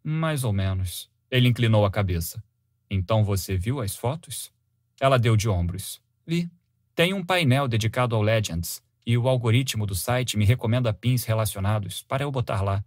Mais 0.00 0.44
ou 0.44 0.52
menos. 0.52 1.10
Ele 1.28 1.48
inclinou 1.48 1.84
a 1.84 1.90
cabeça. 1.90 2.40
Então 2.88 3.24
você 3.24 3.56
viu 3.56 3.80
as 3.80 3.96
fotos? 3.96 4.52
Ela 5.00 5.18
deu 5.18 5.36
de 5.36 5.48
ombros. 5.48 6.00
Vi. 6.24 6.48
Tem 6.94 7.12
um 7.12 7.24
painel 7.24 7.66
dedicado 7.66 8.14
ao 8.14 8.22
Legends. 8.22 8.80
e 9.04 9.18
o 9.18 9.28
algoritmo 9.28 9.86
do 9.86 9.94
site 9.96 10.36
me 10.38 10.44
recomenda 10.44 10.94
pins 10.94 11.24
relacionados 11.24 12.04
para 12.04 12.22
eu 12.22 12.30
botar 12.30 12.62
lá. 12.62 12.84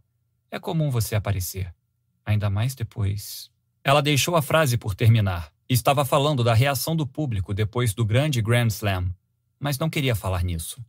É 0.49 0.57
comum 0.57 0.89
você 0.89 1.15
aparecer. 1.15 1.75
Ainda 2.25 2.49
mais 2.49 2.73
depois. 2.73 3.51
Ela 3.83 4.01
deixou 4.01 4.37
a 4.37 4.41
frase 4.41 4.77
por 4.77 4.95
terminar. 4.95 5.51
Estava 5.67 6.05
falando 6.05 6.45
da 6.45 6.53
reação 6.53 6.95
do 6.95 7.05
público 7.05 7.53
depois 7.53 7.93
do 7.93 8.05
grande 8.05 8.41
Grand 8.41 8.67
Slam, 8.67 9.13
mas 9.59 9.77
não 9.77 9.89
queria 9.89 10.15
falar 10.15 10.43
nisso. 10.43 10.83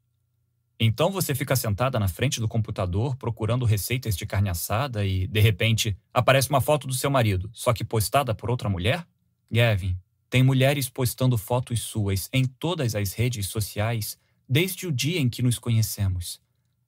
Então 0.78 1.10
você 1.10 1.34
fica 1.34 1.56
sentada 1.56 1.98
na 1.98 2.08
frente 2.08 2.38
do 2.38 2.46
computador 2.46 3.16
procurando 3.16 3.64
receitas 3.64 4.16
de 4.16 4.26
carne 4.26 4.50
assada 4.50 5.06
e, 5.06 5.26
de 5.26 5.40
repente, 5.40 5.96
aparece 6.12 6.50
uma 6.50 6.60
foto 6.60 6.86
do 6.86 6.92
seu 6.92 7.10
marido, 7.10 7.50
só 7.52 7.72
que 7.72 7.84
postada 7.84 8.34
por 8.34 8.50
outra 8.50 8.68
mulher? 8.68 9.06
Gavin, 9.50 9.96
tem 10.28 10.42
mulheres 10.42 10.88
postando 10.88 11.38
fotos 11.38 11.80
suas 11.80 12.28
em 12.32 12.44
todas 12.44 12.94
as 12.94 13.14
redes 13.14 13.46
sociais 13.46 14.18
desde 14.48 14.86
o 14.86 14.92
dia 14.92 15.18
em 15.18 15.28
que 15.28 15.42
nos 15.42 15.58
conhecemos. 15.58 16.40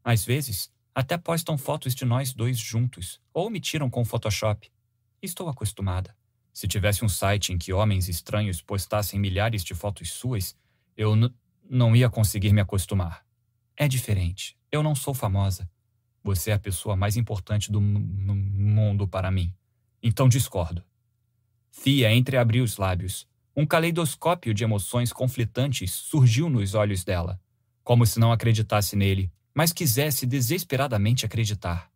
Às 0.04 0.24
vezes, 0.24 0.70
até 0.94 1.16
postam 1.16 1.56
fotos 1.56 1.94
de 1.94 2.04
nós 2.04 2.32
dois 2.32 2.58
juntos 2.58 3.20
ou 3.32 3.48
me 3.48 3.60
tiram 3.60 3.88
com 3.88 4.04
Photoshop. 4.04 4.70
Estou 5.22 5.48
acostumada. 5.48 6.14
Se 6.52 6.66
tivesse 6.66 7.04
um 7.04 7.08
site 7.08 7.52
em 7.52 7.58
que 7.58 7.72
homens 7.72 8.08
estranhos 8.08 8.60
postassem 8.60 9.18
milhares 9.18 9.62
de 9.64 9.74
fotos 9.74 10.10
suas, 10.12 10.56
eu 10.96 11.14
não 11.68 11.94
ia 11.94 12.08
conseguir 12.08 12.52
me 12.52 12.60
acostumar. 12.60 13.24
É 13.76 13.86
diferente. 13.86 14.56
Eu 14.70 14.82
não 14.82 14.94
sou 14.94 15.14
famosa. 15.14 15.70
Você 16.22 16.50
é 16.50 16.54
a 16.54 16.58
pessoa 16.58 16.96
mais 16.96 17.16
importante 17.16 17.70
do 17.70 17.80
mundo 17.80 19.06
para 19.06 19.30
mim. 19.30 19.52
Então 20.02 20.28
discordo. 20.28 20.82
Fia 21.70 22.12
entreabriu 22.12 22.64
os 22.64 22.76
lábios. 22.76 23.26
Um 23.56 23.66
caleidoscópio 23.66 24.54
de 24.54 24.64
emoções 24.64 25.12
conflitantes 25.12 25.90
surgiu 25.92 26.48
nos 26.48 26.74
olhos 26.74 27.04
dela, 27.04 27.40
como 27.82 28.06
se 28.06 28.20
não 28.20 28.32
acreditasse 28.32 28.94
nele, 28.94 29.30
mas 29.54 29.72
quisesse 29.72 30.26
desesperadamente 30.26 31.26
acreditar. 31.26 31.90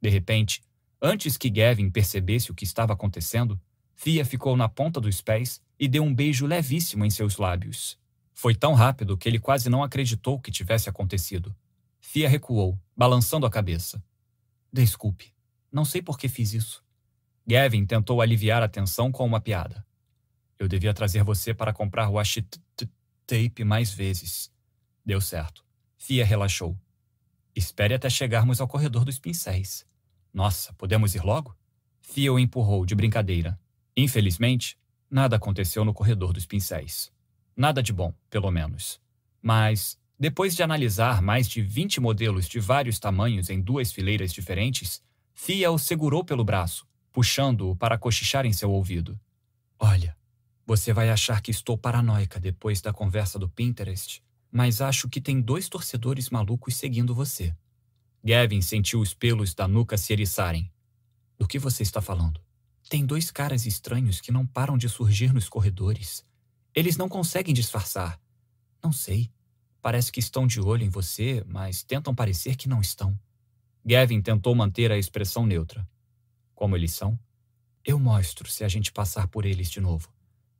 De 0.00 0.08
repente, 0.08 0.62
antes 1.00 1.36
que 1.36 1.50
Gavin 1.50 1.90
percebesse 1.90 2.50
o 2.50 2.54
que 2.54 2.64
estava 2.64 2.92
acontecendo, 2.92 3.60
Fia 3.94 4.24
ficou 4.24 4.56
na 4.56 4.68
ponta 4.68 5.00
dos 5.00 5.20
pés 5.20 5.60
e 5.78 5.86
deu 5.86 6.02
um 6.02 6.14
beijo 6.14 6.46
levíssimo 6.46 7.04
em 7.04 7.10
seus 7.10 7.36
lábios. 7.36 7.98
Foi 8.34 8.54
tão 8.54 8.74
rápido 8.74 9.16
que 9.16 9.28
ele 9.28 9.38
quase 9.38 9.68
não 9.68 9.82
acreditou 9.82 10.40
que 10.40 10.50
tivesse 10.50 10.88
acontecido. 10.88 11.54
Fia 12.00 12.28
recuou, 12.28 12.78
balançando 12.96 13.46
a 13.46 13.50
cabeça. 13.50 14.02
Desculpe, 14.72 15.32
não 15.70 15.84
sei 15.84 16.02
por 16.02 16.18
que 16.18 16.28
fiz 16.28 16.52
isso. 16.52 16.82
Gavin 17.46 17.84
tentou 17.84 18.20
aliviar 18.20 18.62
a 18.62 18.68
tensão 18.68 19.10
com 19.12 19.24
uma 19.24 19.40
piada. 19.40 19.84
Eu 20.58 20.68
devia 20.68 20.94
trazer 20.94 21.22
você 21.24 21.52
para 21.52 21.72
comprar 21.72 22.08
washi 22.08 22.46
tape 23.26 23.64
mais 23.64 23.90
vezes. 23.90 24.50
Deu 25.04 25.20
certo. 25.20 25.64
Fia 25.98 26.24
relaxou. 26.24 26.78
Espere 27.54 27.94
até 27.94 28.08
chegarmos 28.08 28.60
ao 28.60 28.68
corredor 28.68 29.04
dos 29.04 29.18
pincéis. 29.18 29.84
Nossa, 30.32 30.72
podemos 30.74 31.14
ir 31.14 31.22
logo? 31.22 31.56
Fia 32.00 32.32
o 32.32 32.38
empurrou 32.38 32.86
de 32.86 32.94
brincadeira. 32.94 33.58
Infelizmente, 33.96 34.78
nada 35.10 35.36
aconteceu 35.36 35.84
no 35.84 35.92
corredor 35.92 36.32
dos 36.32 36.46
pincéis. 36.46 37.11
Nada 37.56 37.82
de 37.82 37.92
bom, 37.92 38.14
pelo 38.30 38.50
menos. 38.50 39.00
Mas, 39.40 39.98
depois 40.18 40.54
de 40.54 40.62
analisar 40.62 41.20
mais 41.20 41.48
de 41.48 41.60
20 41.60 42.00
modelos 42.00 42.48
de 42.48 42.60
vários 42.60 42.98
tamanhos 42.98 43.50
em 43.50 43.60
duas 43.60 43.92
fileiras 43.92 44.32
diferentes, 44.32 45.02
Fia 45.34 45.70
o 45.70 45.78
segurou 45.78 46.24
pelo 46.24 46.44
braço, 46.44 46.86
puxando-o 47.12 47.74
para 47.74 47.98
cochichar 47.98 48.46
em 48.46 48.52
seu 48.52 48.70
ouvido. 48.70 49.18
Olha, 49.78 50.16
você 50.66 50.92
vai 50.92 51.10
achar 51.10 51.40
que 51.40 51.50
estou 51.50 51.76
paranoica 51.76 52.38
depois 52.38 52.80
da 52.80 52.92
conversa 52.92 53.38
do 53.38 53.48
Pinterest, 53.48 54.22
mas 54.50 54.80
acho 54.80 55.08
que 55.08 55.20
tem 55.20 55.40
dois 55.40 55.68
torcedores 55.68 56.30
malucos 56.30 56.76
seguindo 56.76 57.14
você. 57.14 57.54
Gavin 58.22 58.62
sentiu 58.62 59.00
os 59.00 59.14
pelos 59.14 59.54
da 59.54 59.66
nuca 59.66 59.98
se 59.98 60.12
eriçarem. 60.12 60.70
Do 61.36 61.48
que 61.48 61.58
você 61.58 61.82
está 61.82 62.00
falando? 62.00 62.40
Tem 62.88 63.04
dois 63.04 63.30
caras 63.30 63.66
estranhos 63.66 64.20
que 64.20 64.30
não 64.30 64.46
param 64.46 64.78
de 64.78 64.88
surgir 64.88 65.32
nos 65.32 65.48
corredores. 65.48 66.24
Eles 66.74 66.96
não 66.96 67.08
conseguem 67.08 67.54
disfarçar. 67.54 68.20
Não 68.82 68.92
sei. 68.92 69.30
Parece 69.80 70.10
que 70.10 70.20
estão 70.20 70.46
de 70.46 70.60
olho 70.60 70.84
em 70.84 70.88
você, 70.88 71.44
mas 71.46 71.82
tentam 71.82 72.14
parecer 72.14 72.56
que 72.56 72.68
não 72.68 72.80
estão. 72.80 73.18
Gavin 73.84 74.22
tentou 74.22 74.54
manter 74.54 74.90
a 74.92 74.96
expressão 74.96 75.44
neutra. 75.44 75.86
Como 76.54 76.76
eles 76.76 76.92
são? 76.92 77.18
Eu 77.84 77.98
mostro 77.98 78.48
se 78.48 78.62
a 78.64 78.68
gente 78.68 78.92
passar 78.92 79.26
por 79.26 79.44
eles 79.44 79.70
de 79.70 79.80
novo. 79.80 80.08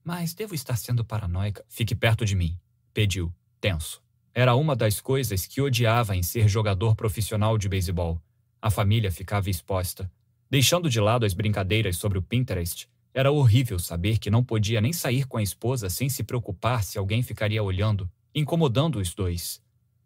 Mas 0.03 0.35
devo 0.35 0.55
estar 0.55 0.77
sendo 0.77 1.05
paranoica. 1.05 1.65
Fique 1.69 1.95
perto 1.95 2.25
de 2.25 2.35
mim, 2.35 2.59
pediu, 2.93 3.33
tenso. 3.61 4.03
Era 4.35 4.55
uma 4.57 4.75
das 4.75 5.01
coisas 5.01 5.47
que 5.47 5.61
odiava 5.61 6.17
em 6.17 6.23
ser 6.23 6.49
jogador 6.49 6.97
profissional 6.97 7.57
de 7.57 7.69
beisebol. 7.69 8.21
A 8.61 8.71
família 8.71 9.13
ficava 9.13 9.49
exposta. 9.49 10.11
Deixando 10.51 10.91
de 10.91 11.01
lado 11.01 11.25
as 11.25 11.33
brincadeiras 11.33 11.97
sobre 11.97 12.19
o 12.19 12.23
Pinterest, 12.23 12.89
era 13.15 13.31
horrível 13.31 13.79
saber 13.79 14.19
que 14.19 14.31
não 14.31 14.43
podia 14.43 14.81
nem 14.81 14.93
sair 14.93 15.27
com 15.27 15.37
a 15.37 15.43
esposa 15.43 15.91
sem 15.91 16.09
se 16.09 16.25
preocupar 16.25 16.83
se 16.83 16.97
alguém 16.97 17.23
ficaria 17.23 17.63
olhando, 17.63 18.11
incomodando 18.35 18.99
os 18.99 19.15
dois. 19.15 19.63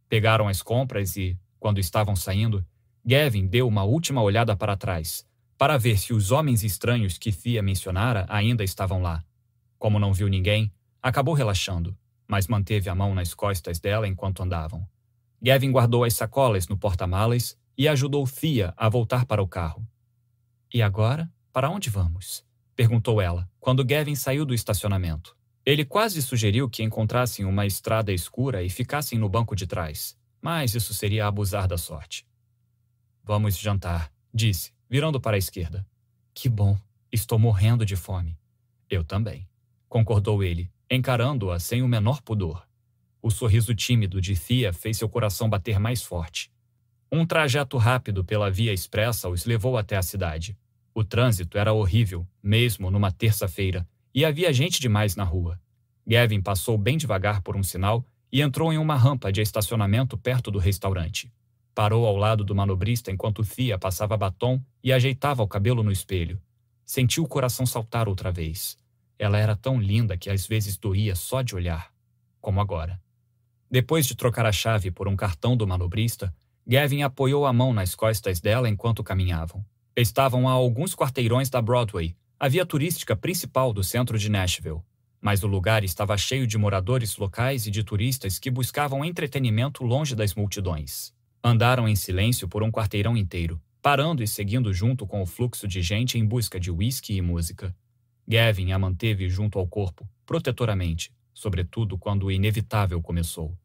Pegaram 0.08 0.49
as 0.49 0.60
compras 0.60 1.17
e, 1.17 1.39
quando 1.58 1.78
estavam 1.78 2.17
saindo, 2.17 2.65
Gavin 3.05 3.47
deu 3.47 3.69
uma 3.69 3.85
última 3.85 4.21
olhada 4.22 4.56
para 4.56 4.76
trás, 4.76 5.24
para 5.56 5.78
ver 5.78 5.99
se 5.99 6.12
os 6.12 6.33
homens 6.33 6.65
estranhos 6.65 7.17
que 7.17 7.33
Thea 7.33 7.62
mencionara 7.62 8.26
ainda 8.28 8.65
estavam 8.65 9.01
lá. 9.01 9.24
Como 9.78 9.99
não 9.99 10.12
viu 10.12 10.28
ninguém, 10.28 10.72
acabou 11.01 11.35
relaxando, 11.35 11.97
mas 12.26 12.49
manteve 12.49 12.90
a 12.90 12.94
mão 12.94 13.15
nas 13.15 13.33
costas 13.35 13.78
dela 13.78 14.08
enquanto 14.08 14.42
andavam. 14.42 14.87
Gavin 15.40 15.71
guardou 15.71 16.03
as 16.03 16.15
sacolas 16.15 16.67
no 16.67 16.76
porta-malas 16.76 17.56
e 17.78 17.87
ajudou 17.87 18.26
Thea 18.26 18.74
a 18.76 18.89
voltar 18.89 19.26
para 19.26 19.42
o 19.42 19.47
carro. 19.47 19.87
E 20.72 20.83
agora, 20.83 21.31
para 21.53 21.71
onde 21.71 21.89
vamos? 21.89 22.45
Perguntou 22.76 23.23
ela, 23.23 23.49
quando 23.59 23.85
Gavin 23.85 24.15
saiu 24.15 24.44
do 24.44 24.53
estacionamento. 24.53 25.35
Ele 25.65 25.85
quase 25.85 26.21
sugeriu 26.21 26.69
que 26.69 26.83
encontrassem 26.83 27.44
uma 27.44 27.67
estrada 27.67 28.12
escura 28.12 28.62
e 28.62 28.69
ficassem 28.69 29.19
no 29.19 29.28
banco 29.28 29.57
de 29.57 29.67
trás, 29.67 30.17
mas 30.41 30.75
isso 30.75 30.92
seria 30.94 31.26
abusar 31.26 31.67
da 31.67 31.78
sorte. 31.78 32.26
Vamos 33.25 33.59
jantar, 33.59 34.12
disse, 34.33 34.73
virando 34.89 35.21
para 35.21 35.37
a 35.37 35.39
esquerda. 35.39 35.85
Que 36.35 36.49
bom, 36.49 36.78
estou 37.10 37.39
morrendo 37.39 37.85
de 37.85 37.97
fome. 37.97 38.39
Eu 38.89 39.03
também, 39.03 39.49
concordou 39.89 40.44
ele, 40.44 40.71
encarando-a 40.89 41.59
sem 41.59 41.83
o 41.83 41.89
menor 41.89 42.21
pudor. 42.21 42.65
O 43.21 43.31
sorriso 43.31 43.75
tímido 43.75 44.21
de 44.21 44.39
Thea 44.39 44.73
fez 44.73 44.99
seu 44.99 45.09
coração 45.09 45.49
bater 45.49 45.81
mais 45.81 46.03
forte. 46.03 46.53
Um 47.10 47.26
trajeto 47.26 47.76
rápido 47.78 48.25
pela 48.25 48.51
via 48.51 48.73
expressa 48.73 49.28
os 49.28 49.47
levou 49.47 49.76
até 49.76 49.97
a 49.97 50.03
cidade. 50.03 50.57
O 50.98 51.04
trânsito 51.04 51.58
era 51.58 51.74
horrível, 51.74 52.26
mesmo 52.42 52.90
numa 52.90 53.12
terça-feira, 53.12 53.86
e 54.14 54.24
havia 54.24 54.50
gente 54.50 54.80
demais 54.80 55.14
na 55.14 55.24
rua. 55.24 55.60
Gavin 56.06 56.40
passou 56.40 56.78
bem 56.78 56.96
devagar 56.96 57.42
por 57.42 57.54
um 57.54 57.62
sinal 57.62 58.02
e 58.32 58.40
entrou 58.40 58.72
em 58.72 58.78
uma 58.78 58.96
rampa 58.96 59.30
de 59.30 59.42
estacionamento 59.42 60.16
perto 60.16 60.50
do 60.50 60.58
restaurante. 60.58 61.30
Parou 61.74 62.06
ao 62.06 62.16
lado 62.16 62.42
do 62.42 62.54
manobrista 62.54 63.10
enquanto 63.10 63.44
Thea 63.44 63.78
passava 63.78 64.16
batom 64.16 64.58
e 64.82 64.90
ajeitava 64.90 65.42
o 65.42 65.46
cabelo 65.46 65.82
no 65.82 65.92
espelho. 65.92 66.40
Sentiu 66.82 67.24
o 67.24 67.28
coração 67.28 67.66
saltar 67.66 68.08
outra 68.08 68.32
vez. 68.32 68.78
Ela 69.18 69.36
era 69.36 69.54
tão 69.54 69.78
linda 69.78 70.16
que 70.16 70.30
às 70.30 70.46
vezes 70.46 70.78
doía 70.78 71.14
só 71.14 71.42
de 71.42 71.54
olhar, 71.54 71.92
como 72.40 72.58
agora. 72.58 72.98
Depois 73.70 74.06
de 74.06 74.16
trocar 74.16 74.46
a 74.46 74.52
chave 74.52 74.90
por 74.90 75.08
um 75.08 75.14
cartão 75.14 75.58
do 75.58 75.66
manobrista, 75.66 76.34
Gavin 76.66 77.02
apoiou 77.02 77.44
a 77.44 77.52
mão 77.52 77.74
nas 77.74 77.94
costas 77.94 78.40
dela 78.40 78.66
enquanto 78.66 79.04
caminhavam. 79.04 79.62
Estavam 79.98 80.46
a 80.46 80.52
alguns 80.52 80.94
quarteirões 80.94 81.48
da 81.48 81.62
Broadway, 81.62 82.14
a 82.38 82.48
via 82.48 82.66
turística 82.66 83.16
principal 83.16 83.72
do 83.72 83.82
centro 83.82 84.18
de 84.18 84.28
Nashville. 84.28 84.82
Mas 85.22 85.42
o 85.42 85.46
lugar 85.46 85.82
estava 85.84 86.18
cheio 86.18 86.46
de 86.46 86.58
moradores 86.58 87.16
locais 87.16 87.66
e 87.66 87.70
de 87.70 87.82
turistas 87.82 88.38
que 88.38 88.50
buscavam 88.50 89.02
entretenimento 89.02 89.82
longe 89.82 90.14
das 90.14 90.34
multidões. 90.34 91.14
Andaram 91.42 91.88
em 91.88 91.96
silêncio 91.96 92.46
por 92.46 92.62
um 92.62 92.70
quarteirão 92.70 93.16
inteiro, 93.16 93.58
parando 93.80 94.22
e 94.22 94.28
seguindo 94.28 94.70
junto 94.70 95.06
com 95.06 95.22
o 95.22 95.26
fluxo 95.26 95.66
de 95.66 95.80
gente 95.80 96.18
em 96.18 96.26
busca 96.26 96.60
de 96.60 96.70
whisky 96.70 97.16
e 97.16 97.22
música. 97.22 97.74
Gavin 98.28 98.72
a 98.72 98.78
manteve 98.78 99.30
junto 99.30 99.58
ao 99.58 99.66
corpo, 99.66 100.06
protetoramente, 100.26 101.10
sobretudo 101.32 101.96
quando 101.96 102.24
o 102.24 102.30
inevitável 102.30 103.00
começou. 103.00 103.56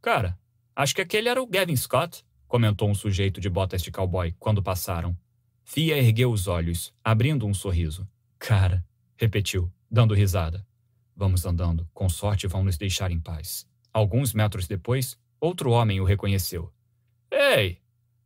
Cara, 0.00 0.38
acho 0.74 0.94
que 0.94 1.02
aquele 1.02 1.28
era 1.28 1.42
o 1.42 1.46
Gavin 1.46 1.76
Scott, 1.76 2.24
comentou 2.48 2.88
um 2.88 2.94
sujeito 2.94 3.38
de 3.38 3.50
botas 3.50 3.82
de 3.82 3.90
cowboy 3.90 4.34
quando 4.38 4.62
passaram. 4.62 5.14
Fia 5.68 5.98
ergueu 5.98 6.30
os 6.30 6.46
olhos, 6.46 6.94
abrindo 7.02 7.44
um 7.44 7.52
sorriso. 7.52 8.08
Cara, 8.38 8.86
repetiu, 9.16 9.70
dando 9.90 10.14
risada. 10.14 10.64
Vamos 11.14 11.44
andando, 11.44 11.86
com 11.92 12.08
sorte 12.08 12.46
vão 12.46 12.62
nos 12.62 12.78
deixar 12.78 13.10
em 13.10 13.18
paz. 13.18 13.66
Alguns 13.92 14.32
metros 14.32 14.68
depois, 14.68 15.18
outro 15.40 15.72
homem 15.72 16.00
o 16.00 16.04
reconheceu. 16.04 16.72
Ei, 17.28 17.78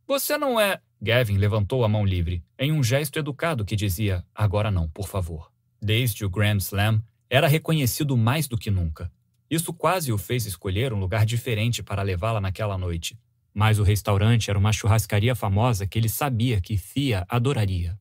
você 0.07 0.37
não 0.37 0.59
é. 0.59 0.79
Gavin 1.01 1.37
levantou 1.37 1.83
a 1.83 1.89
mão 1.89 2.05
livre, 2.05 2.43
em 2.59 2.71
um 2.71 2.83
gesto 2.83 3.17
educado 3.17 3.65
que 3.65 3.75
dizia: 3.75 4.23
Agora 4.35 4.69
não, 4.69 4.87
por 4.87 5.07
favor. 5.07 5.51
Desde 5.81 6.23
o 6.23 6.29
Grand 6.29 6.57
Slam, 6.57 7.01
era 7.27 7.47
reconhecido 7.47 8.15
mais 8.15 8.47
do 8.47 8.55
que 8.57 8.69
nunca. 8.69 9.11
Isso 9.49 9.73
quase 9.73 10.13
o 10.13 10.17
fez 10.17 10.45
escolher 10.45 10.93
um 10.93 10.99
lugar 10.99 11.25
diferente 11.25 11.81
para 11.81 12.03
levá-la 12.03 12.39
naquela 12.39 12.77
noite. 12.77 13.17
Mas 13.53 13.79
o 13.79 13.83
restaurante 13.83 14.49
era 14.49 14.57
uma 14.57 14.71
churrascaria 14.71 15.35
famosa 15.35 15.85
que 15.85 15.99
ele 15.99 16.09
sabia 16.09 16.61
que 16.61 16.77
Thea 16.77 17.25
adoraria. 17.27 17.99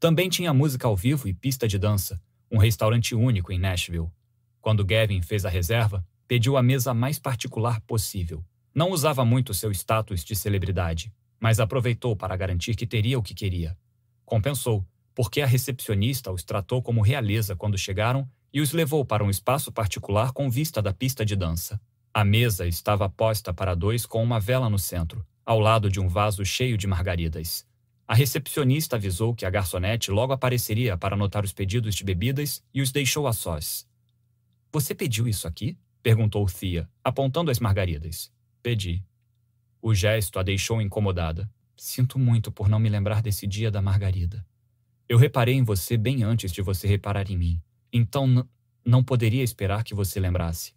Também 0.00 0.28
tinha 0.28 0.52
música 0.52 0.88
ao 0.88 0.96
vivo 0.96 1.28
e 1.28 1.34
pista 1.34 1.68
de 1.68 1.78
dança, 1.78 2.20
um 2.50 2.58
restaurante 2.58 3.14
único 3.14 3.52
em 3.52 3.58
Nashville. 3.58 4.10
Quando 4.60 4.84
Gavin 4.84 5.22
fez 5.22 5.44
a 5.44 5.48
reserva, 5.48 6.04
pediu 6.26 6.56
a 6.56 6.62
mesa 6.62 6.92
mais 6.92 7.18
particular 7.18 7.80
possível. 7.82 8.44
Não 8.74 8.90
usava 8.90 9.24
muito 9.24 9.54
seu 9.54 9.70
status 9.70 10.24
de 10.24 10.34
celebridade, 10.34 11.12
mas 11.38 11.60
aproveitou 11.60 12.16
para 12.16 12.36
garantir 12.36 12.74
que 12.74 12.86
teria 12.86 13.18
o 13.18 13.22
que 13.22 13.34
queria. 13.34 13.76
Compensou, 14.24 14.86
porque 15.14 15.40
a 15.40 15.46
recepcionista 15.46 16.32
os 16.32 16.42
tratou 16.42 16.82
como 16.82 17.02
realeza 17.02 17.54
quando 17.54 17.76
chegaram 17.76 18.28
e 18.52 18.60
os 18.60 18.72
levou 18.72 19.04
para 19.04 19.24
um 19.24 19.30
espaço 19.30 19.70
particular 19.72 20.32
com 20.32 20.50
vista 20.50 20.80
da 20.82 20.92
pista 20.92 21.24
de 21.24 21.36
dança. 21.36 21.80
A 22.14 22.26
mesa 22.26 22.66
estava 22.66 23.08
posta 23.08 23.54
para 23.54 23.74
dois 23.74 24.04
com 24.04 24.22
uma 24.22 24.38
vela 24.38 24.68
no 24.68 24.78
centro, 24.78 25.26
ao 25.46 25.58
lado 25.58 25.90
de 25.90 25.98
um 25.98 26.08
vaso 26.08 26.44
cheio 26.44 26.76
de 26.76 26.86
margaridas. 26.86 27.66
A 28.06 28.14
recepcionista 28.14 28.96
avisou 28.96 29.34
que 29.34 29.46
a 29.46 29.50
garçonete 29.50 30.10
logo 30.10 30.34
apareceria 30.34 30.98
para 30.98 31.14
anotar 31.14 31.42
os 31.42 31.54
pedidos 31.54 31.94
de 31.94 32.04
bebidas 32.04 32.62
e 32.74 32.82
os 32.82 32.92
deixou 32.92 33.26
a 33.26 33.32
sós. 33.32 33.88
Você 34.70 34.94
pediu 34.94 35.26
isso 35.26 35.48
aqui? 35.48 35.78
perguntou 36.02 36.44
Thea, 36.44 36.86
apontando 37.02 37.50
as 37.50 37.58
margaridas. 37.58 38.30
Pedi. 38.62 39.02
O 39.80 39.94
gesto 39.94 40.38
a 40.38 40.42
deixou 40.42 40.82
incomodada. 40.82 41.50
Sinto 41.74 42.18
muito 42.18 42.52
por 42.52 42.68
não 42.68 42.78
me 42.78 42.90
lembrar 42.90 43.22
desse 43.22 43.46
dia 43.46 43.70
da 43.70 43.80
margarida. 43.80 44.44
Eu 45.08 45.16
reparei 45.16 45.54
em 45.54 45.62
você 45.62 45.96
bem 45.96 46.22
antes 46.22 46.52
de 46.52 46.60
você 46.60 46.86
reparar 46.86 47.30
em 47.30 47.38
mim, 47.38 47.62
então 47.90 48.46
não 48.84 49.02
poderia 49.02 49.42
esperar 49.42 49.82
que 49.82 49.94
você 49.94 50.20
lembrasse. 50.20 50.74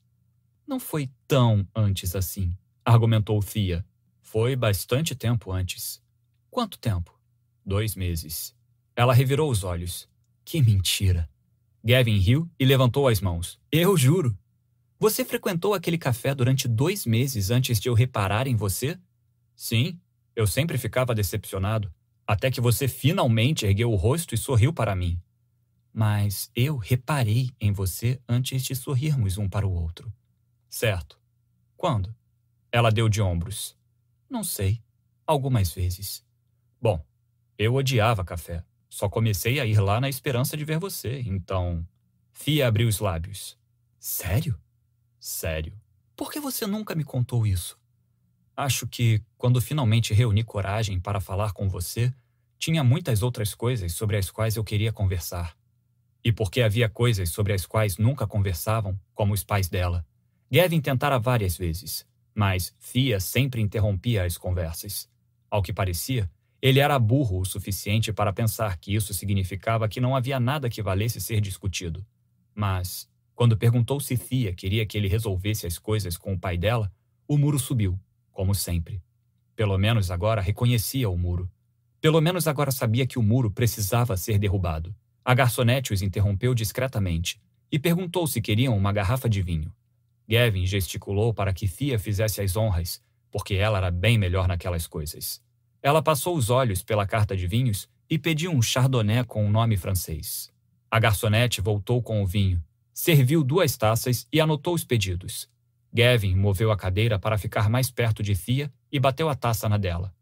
Não 0.68 0.80
foi 0.80 1.12
tão 1.28 1.68
antes 1.76 2.16
assim, 2.16 2.58
argumentou 2.84 3.40
Thea. 3.42 3.86
Foi 4.22 4.56
bastante 4.56 5.14
tempo 5.14 5.52
antes. 5.52 6.02
Quanto 6.50 6.80
tempo? 6.80 7.18
Dois 7.64 7.96
meses. 7.96 8.56
Ela 8.96 9.14
revirou 9.14 9.52
os 9.52 9.64
olhos. 9.64 10.10
Que 10.44 10.62
mentira. 10.62 11.30
Gavin 11.84 12.18
riu 12.18 12.50
e 12.60 12.66
levantou 12.66 13.08
as 13.08 13.22
mãos. 13.22 13.60
Eu 13.72 13.96
juro. 13.96 14.36
Você 15.00 15.24
frequentou 15.24 15.76
aquele 15.76 16.00
café 16.00 16.34
durante 16.34 16.68
dois 16.68 17.06
meses 17.06 17.52
antes 17.52 17.80
de 17.80 17.90
eu 17.90 17.94
reparar 17.94 18.48
em 18.48 18.56
você? 18.56 18.98
Sim, 19.56 20.00
eu 20.36 20.48
sempre 20.48 20.80
ficava 20.80 21.14
decepcionado, 21.14 21.94
até 22.26 22.50
que 22.50 22.60
você 22.60 22.88
finalmente 22.88 23.66
ergueu 23.66 23.92
o 23.92 23.96
rosto 23.96 24.34
e 24.34 24.38
sorriu 24.38 24.74
para 24.74 24.96
mim. 24.96 25.22
Mas 25.94 26.50
eu 26.56 26.76
reparei 26.76 27.52
em 27.62 27.72
você 27.72 28.20
antes 28.28 28.64
de 28.64 28.76
sorrirmos 28.76 29.38
um 29.38 29.48
para 29.48 29.68
o 29.68 29.72
outro. 29.72 30.12
Certo. 30.76 31.18
Quando? 31.78 32.14
Ela 32.70 32.92
deu 32.92 33.08
de 33.08 33.22
ombros. 33.22 33.78
Não 34.30 34.44
sei. 34.44 34.84
Algumas 35.26 35.72
vezes. 35.72 36.22
Bom, 36.82 37.02
eu 37.58 37.76
odiava 37.76 38.26
café. 38.26 38.62
Só 38.90 39.08
comecei 39.08 39.62
a 39.62 39.66
ir 39.66 39.80
lá 39.80 40.02
na 40.02 40.10
esperança 40.10 40.58
de 40.58 40.66
ver 40.66 40.78
você, 40.78 41.22
então. 41.22 41.88
Fia 42.34 42.68
abriu 42.68 42.90
os 42.90 43.00
lábios. 43.00 43.58
Sério? 43.98 44.60
Sério. 45.18 45.80
Por 46.14 46.30
que 46.30 46.42
você 46.42 46.68
nunca 46.68 46.94
me 46.94 47.06
contou 47.06 47.48
isso? 47.48 47.80
Acho 48.54 48.86
que, 48.86 49.24
quando 49.38 49.62
finalmente 49.62 50.14
reuni 50.14 50.44
coragem 50.44 51.00
para 51.00 51.22
falar 51.22 51.54
com 51.54 51.70
você, 51.70 52.14
tinha 52.60 52.84
muitas 52.84 53.24
outras 53.24 53.56
coisas 53.56 53.94
sobre 53.94 54.18
as 54.18 54.30
quais 54.30 54.58
eu 54.58 54.64
queria 54.66 54.92
conversar. 54.92 55.58
E 56.22 56.34
porque 56.34 56.62
havia 56.62 56.90
coisas 56.90 57.30
sobre 57.30 57.54
as 57.54 57.66
quais 57.66 57.98
nunca 57.98 58.28
conversavam, 58.28 59.00
como 59.14 59.34
os 59.34 59.42
pais 59.42 59.70
dela. 59.70 60.06
Gavin 60.52 60.80
tentara 60.80 61.18
várias 61.18 61.58
vezes, 61.58 62.06
mas 62.34 62.76
Fia 62.80 63.20
sempre 63.20 63.62
interrompia 63.62 64.24
as 64.24 64.38
conversas. 64.38 65.10
Ao 65.50 65.62
que 65.62 65.74
parecia, 65.74 66.30
ele 66.62 66.80
era 66.80 66.98
burro 66.98 67.40
o 67.40 67.46
suficiente 67.46 68.12
para 68.12 68.34
pensar 68.34 68.78
que 68.78 68.94
isso 68.94 69.14
significava 69.14 69.88
que 69.88 70.02
não 70.02 70.16
havia 70.16 70.40
nada 70.40 70.70
que 70.70 70.82
valesse 70.82 71.20
ser 71.22 71.40
discutido. 71.42 72.06
Mas, 72.54 73.10
quando 73.34 73.58
perguntou 73.58 74.00
se 74.00 74.18
Thea 74.18 74.54
queria 74.54 74.86
que 74.86 74.98
ele 74.98 75.08
resolvesse 75.08 75.68
as 75.68 75.78
coisas 75.78 76.18
com 76.18 76.34
o 76.34 76.40
pai 76.40 76.58
dela, 76.58 76.92
o 77.28 77.38
muro 77.38 77.60
subiu, 77.60 78.00
como 78.32 78.56
sempre. 78.56 79.02
Pelo 79.56 79.78
menos 79.78 80.12
agora 80.12 80.42
reconhecia 80.42 81.10
o 81.10 81.18
muro. 81.18 81.50
Pelo 82.02 82.22
menos 82.22 82.48
agora 82.48 82.72
sabia 82.72 83.08
que 83.08 83.18
o 83.18 83.24
muro 83.24 83.50
precisava 83.50 84.16
ser 84.16 84.38
derrubado. 84.38 84.96
A 85.24 85.34
garçonete 85.34 85.94
os 85.94 86.02
interrompeu 86.02 86.54
discretamente 86.54 87.42
e 87.72 87.80
perguntou 87.80 88.28
se 88.28 88.42
queriam 88.42 88.78
uma 88.78 88.92
garrafa 88.92 89.28
de 89.28 89.42
vinho. 89.42 89.74
Gavin 90.28 90.66
gesticulou 90.66 91.34
para 91.34 91.54
que 91.54 91.68
Thea 91.68 92.00
fizesse 92.00 92.42
as 92.42 92.56
honras, 92.56 93.02
porque 93.32 93.56
ela 93.56 93.78
era 93.78 93.92
bem 93.92 94.18
melhor 94.18 94.48
naquelas 94.48 94.88
coisas. 94.88 95.42
Ela 95.82 96.02
passou 96.02 96.36
os 96.36 96.50
olhos 96.50 96.82
pela 96.82 97.06
carta 97.06 97.36
de 97.38 97.46
vinhos 97.46 97.88
e 98.10 98.18
pediu 98.18 98.52
um 98.52 98.62
chardonnay 98.62 99.24
com 99.24 99.46
um 99.46 99.52
nome 99.52 99.78
francês. 99.78 100.52
A 100.90 101.00
garçonete 101.00 101.62
voltou 101.62 102.02
com 102.02 102.24
o 102.24 102.26
vinho, 102.26 102.64
serviu 102.94 103.44
duas 103.44 103.76
taças 103.76 104.28
e 104.32 104.40
anotou 104.40 104.74
os 104.74 104.84
pedidos. 104.84 105.50
Gavin 105.94 106.36
moveu 106.36 106.72
a 106.72 106.78
cadeira 106.78 107.20
para 107.20 107.38
ficar 107.38 107.70
mais 107.70 107.92
perto 107.92 108.24
de 108.24 108.36
Thea 108.36 108.72
e 108.92 109.00
bateu 109.00 109.30
a 109.30 109.36
taça 109.36 109.70
na 109.70 109.78
dela. 109.78 110.14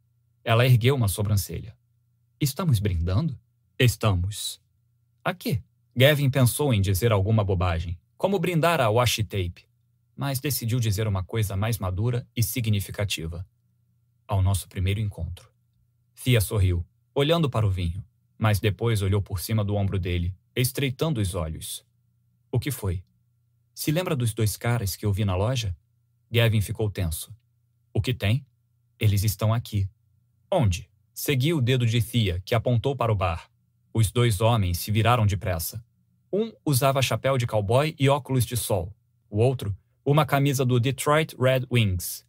Ela 0.44 0.66
ergueu 0.66 0.96
uma 0.96 1.08
sobrancelha. 1.08 1.76
Estamos 2.40 2.80
brindando? 2.80 3.40
Estamos. 3.80 4.62
A 5.24 5.34
quê? 5.34 5.62
Gavin 5.96 6.30
pensou 6.30 6.74
em 6.74 6.82
dizer 6.82 7.12
alguma 7.12 7.44
bobagem, 7.44 7.98
como 8.18 8.40
brindar 8.40 8.82
a 8.82 8.90
washi 8.90 9.24
tape, 9.24 9.66
mas 10.16 10.40
decidiu 10.40 10.80
dizer 10.80 11.08
uma 11.08 11.24
coisa 11.24 11.56
mais 11.56 11.78
madura 11.80 12.28
e 12.36 12.44
significativa. 12.44 13.48
Ao 14.28 14.42
nosso 14.42 14.68
primeiro 14.68 15.00
encontro. 15.00 15.52
Fia 16.14 16.40
sorriu, 16.40 16.86
olhando 17.14 17.50
para 17.50 17.66
o 17.66 17.70
vinho, 17.70 18.04
mas 18.38 18.60
depois 18.60 19.02
olhou 19.02 19.22
por 19.22 19.40
cima 19.40 19.64
do 19.64 19.76
ombro 19.76 20.00
dele, 20.00 20.36
estreitando 20.56 21.20
os 21.20 21.36
olhos. 21.36 21.86
O 22.52 22.60
que 22.60 22.72
foi? 22.72 23.04
Se 23.74 23.92
lembra 23.92 24.16
dos 24.16 24.34
dois 24.34 24.56
caras 24.56 24.96
que 24.96 25.06
eu 25.06 25.12
vi 25.12 25.26
na 25.26 25.36
loja? 25.36 25.76
Gavin 26.32 26.62
ficou 26.62 26.90
tenso. 26.90 27.36
O 27.94 28.02
que 28.02 28.14
tem? 28.14 28.46
Eles 29.00 29.24
estão 29.24 29.54
aqui. 29.54 29.90
Onde? 30.52 30.90
Segui 31.14 31.54
o 31.54 31.62
dedo 31.62 31.86
de 31.86 32.02
Thea, 32.02 32.42
que 32.46 32.56
apontou 32.56 32.96
para 32.96 33.12
o 33.12 33.16
bar. 33.16 33.50
Os 33.94 34.12
dois 34.12 34.42
homens 34.42 34.80
se 34.80 34.92
viraram 34.92 35.26
depressa. 35.26 35.84
Um 36.32 36.52
usava 36.66 37.02
chapéu 37.02 37.38
de 37.38 37.46
cowboy 37.46 37.96
e 38.00 38.10
óculos 38.10 38.46
de 38.46 38.58
sol. 38.58 38.96
O 39.30 39.38
outro, 39.38 39.76
uma 40.06 40.26
camisa 40.26 40.66
do 40.66 40.80
Detroit 40.82 41.34
Red 41.40 41.66
Wings. 41.72 42.26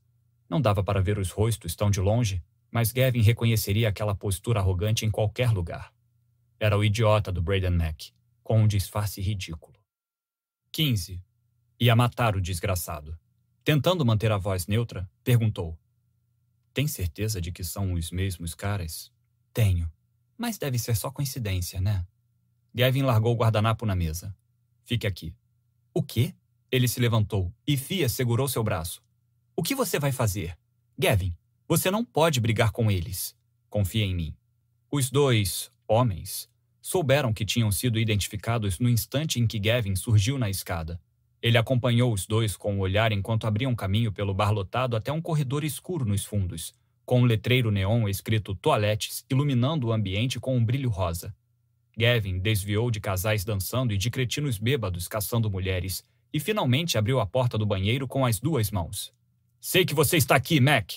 Não 0.48 0.60
dava 0.60 0.84
para 0.84 1.02
ver 1.02 1.18
os 1.18 1.30
rostos 1.30 1.74
tão 1.74 1.90
de 1.90 2.00
longe, 2.00 2.40
mas 2.70 2.92
Gavin 2.92 3.20
reconheceria 3.20 3.88
aquela 3.88 4.14
postura 4.14 4.60
arrogante 4.60 5.04
em 5.04 5.10
qualquer 5.10 5.50
lugar. 5.50 5.92
Era 6.58 6.78
o 6.78 6.84
idiota 6.84 7.32
do 7.32 7.42
Braden 7.42 7.70
Mack, 7.70 8.12
com 8.44 8.60
um 8.60 8.68
disfarce 8.68 9.20
ridículo. 9.20 9.74
15. 10.70 11.20
Ia 11.80 11.96
matar 11.96 12.36
o 12.36 12.40
desgraçado. 12.40 13.18
Tentando 13.64 14.06
manter 14.06 14.30
a 14.30 14.38
voz 14.38 14.68
neutra, 14.68 15.10
perguntou: 15.24 15.76
Tem 16.72 16.86
certeza 16.86 17.40
de 17.40 17.50
que 17.50 17.64
são 17.64 17.92
os 17.92 18.12
mesmos 18.12 18.54
caras? 18.54 19.10
Tenho. 19.52 19.90
Mas 20.38 20.58
deve 20.58 20.78
ser 20.78 20.96
só 20.96 21.10
coincidência, 21.10 21.80
né? 21.80 22.06
Gavin 22.72 23.02
largou 23.02 23.34
o 23.34 23.36
guardanapo 23.36 23.84
na 23.84 23.96
mesa. 23.96 24.36
Fique 24.84 25.06
aqui. 25.06 25.34
O 25.92 26.02
quê? 26.02 26.34
Ele 26.74 26.88
se 26.88 26.98
levantou 26.98 27.54
e 27.64 27.76
Fia 27.76 28.08
segurou 28.08 28.48
seu 28.48 28.64
braço. 28.64 29.00
O 29.54 29.62
que 29.62 29.76
você 29.76 29.96
vai 29.96 30.10
fazer? 30.10 30.58
Gavin, 30.98 31.32
você 31.68 31.88
não 31.88 32.04
pode 32.04 32.40
brigar 32.40 32.72
com 32.72 32.90
eles. 32.90 33.32
Confia 33.70 34.04
em 34.04 34.12
mim. 34.12 34.34
Os 34.90 35.08
dois 35.08 35.70
homens 35.86 36.50
souberam 36.82 37.32
que 37.32 37.44
tinham 37.44 37.70
sido 37.70 37.96
identificados 37.96 38.80
no 38.80 38.88
instante 38.88 39.38
em 39.38 39.46
que 39.46 39.60
Gavin 39.60 39.94
surgiu 39.94 40.36
na 40.36 40.50
escada. 40.50 41.00
Ele 41.40 41.56
acompanhou 41.56 42.12
os 42.12 42.26
dois 42.26 42.56
com 42.56 42.76
o 42.76 42.80
olhar 42.80 43.12
enquanto 43.12 43.46
abriam 43.46 43.72
caminho 43.72 44.10
pelo 44.10 44.34
bar 44.34 44.50
lotado 44.50 44.96
até 44.96 45.12
um 45.12 45.22
corredor 45.22 45.62
escuro 45.62 46.04
nos 46.04 46.24
fundos, 46.24 46.74
com 47.06 47.20
um 47.20 47.24
letreiro 47.24 47.70
neon 47.70 48.08
escrito 48.08 48.52
Toaletes 48.52 49.24
iluminando 49.30 49.86
o 49.86 49.92
ambiente 49.92 50.40
com 50.40 50.56
um 50.56 50.64
brilho 50.64 50.90
rosa. 50.90 51.32
Gavin 51.96 52.40
desviou 52.40 52.90
de 52.90 52.98
casais 52.98 53.44
dançando 53.44 53.94
e 53.94 53.96
de 53.96 54.10
cretinos 54.10 54.58
bêbados 54.58 55.06
caçando 55.06 55.48
mulheres 55.48 56.02
e 56.34 56.40
finalmente 56.40 56.98
abriu 56.98 57.20
a 57.20 57.26
porta 57.26 57.56
do 57.56 57.64
banheiro 57.64 58.08
com 58.08 58.26
as 58.26 58.40
duas 58.40 58.72
mãos. 58.72 59.14
Sei 59.60 59.86
que 59.86 59.94
você 59.94 60.16
está 60.16 60.34
aqui, 60.34 60.58
Mac, 60.58 60.94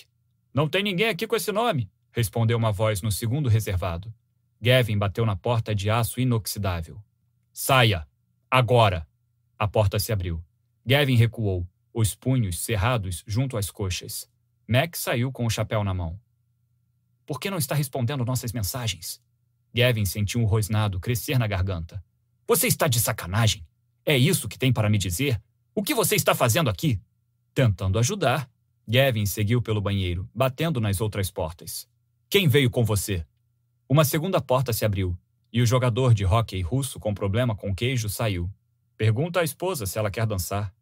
não 0.52 0.68
tem 0.68 0.82
ninguém 0.82 1.08
aqui 1.08 1.28
com 1.28 1.36
esse 1.36 1.52
nome, 1.52 1.88
respondeu 2.10 2.58
uma 2.58 2.72
voz 2.72 3.02
no 3.02 3.12
segundo 3.12 3.48
reservado. 3.48 4.12
Gavin 4.60 4.98
bateu 4.98 5.24
na 5.24 5.36
porta 5.36 5.72
de 5.72 5.88
aço 5.88 6.20
inoxidável. 6.20 7.00
Saia! 7.52 8.04
Agora! 8.50 9.06
A 9.56 9.68
porta 9.68 10.00
se 10.00 10.12
abriu. 10.12 10.44
Gavin 10.84 11.14
recuou, 11.14 11.64
os 11.94 12.16
punhos 12.16 12.58
cerrados 12.58 13.22
junto 13.24 13.56
às 13.56 13.70
coxas. 13.70 14.28
Mac 14.66 14.96
saiu 14.96 15.30
com 15.30 15.46
o 15.46 15.50
chapéu 15.50 15.84
na 15.84 15.94
mão. 15.94 16.18
Por 17.24 17.38
que 17.38 17.48
não 17.48 17.58
está 17.58 17.76
respondendo 17.76 18.24
nossas 18.24 18.52
mensagens? 18.52 19.22
Gavin 19.72 20.04
sentiu 20.04 20.40
um 20.40 20.46
rosnado 20.46 20.98
crescer 20.98 21.38
na 21.38 21.46
garganta. 21.46 22.02
Você 22.48 22.66
está 22.66 22.88
de 22.88 22.98
sacanagem? 22.98 23.67
É 24.08 24.16
isso 24.16 24.48
que 24.48 24.58
tem 24.58 24.72
para 24.72 24.88
me 24.88 24.96
dizer? 24.96 25.38
O 25.74 25.82
que 25.82 25.94
você 25.94 26.16
está 26.16 26.34
fazendo 26.34 26.70
aqui? 26.70 26.98
Tentando 27.52 27.98
ajudar. 27.98 28.50
Gavin 28.88 29.26
seguiu 29.26 29.60
pelo 29.60 29.82
banheiro, 29.82 30.26
batendo 30.34 30.80
nas 30.80 30.98
outras 31.02 31.30
portas. 31.30 31.86
Quem 32.30 32.48
veio 32.48 32.70
com 32.70 32.86
você? 32.86 33.26
Uma 33.86 34.06
segunda 34.06 34.40
porta 34.40 34.72
se 34.72 34.82
abriu, 34.82 35.14
e 35.52 35.60
o 35.60 35.66
jogador 35.66 36.14
de 36.14 36.24
hóquei 36.24 36.62
russo 36.62 36.98
com 36.98 37.12
problema 37.12 37.54
com 37.54 37.74
queijo 37.74 38.08
saiu. 38.08 38.50
Pergunta 38.96 39.40
à 39.40 39.44
esposa 39.44 39.84
se 39.84 39.98
ela 39.98 40.10
quer 40.10 40.24
dançar. 40.24 40.74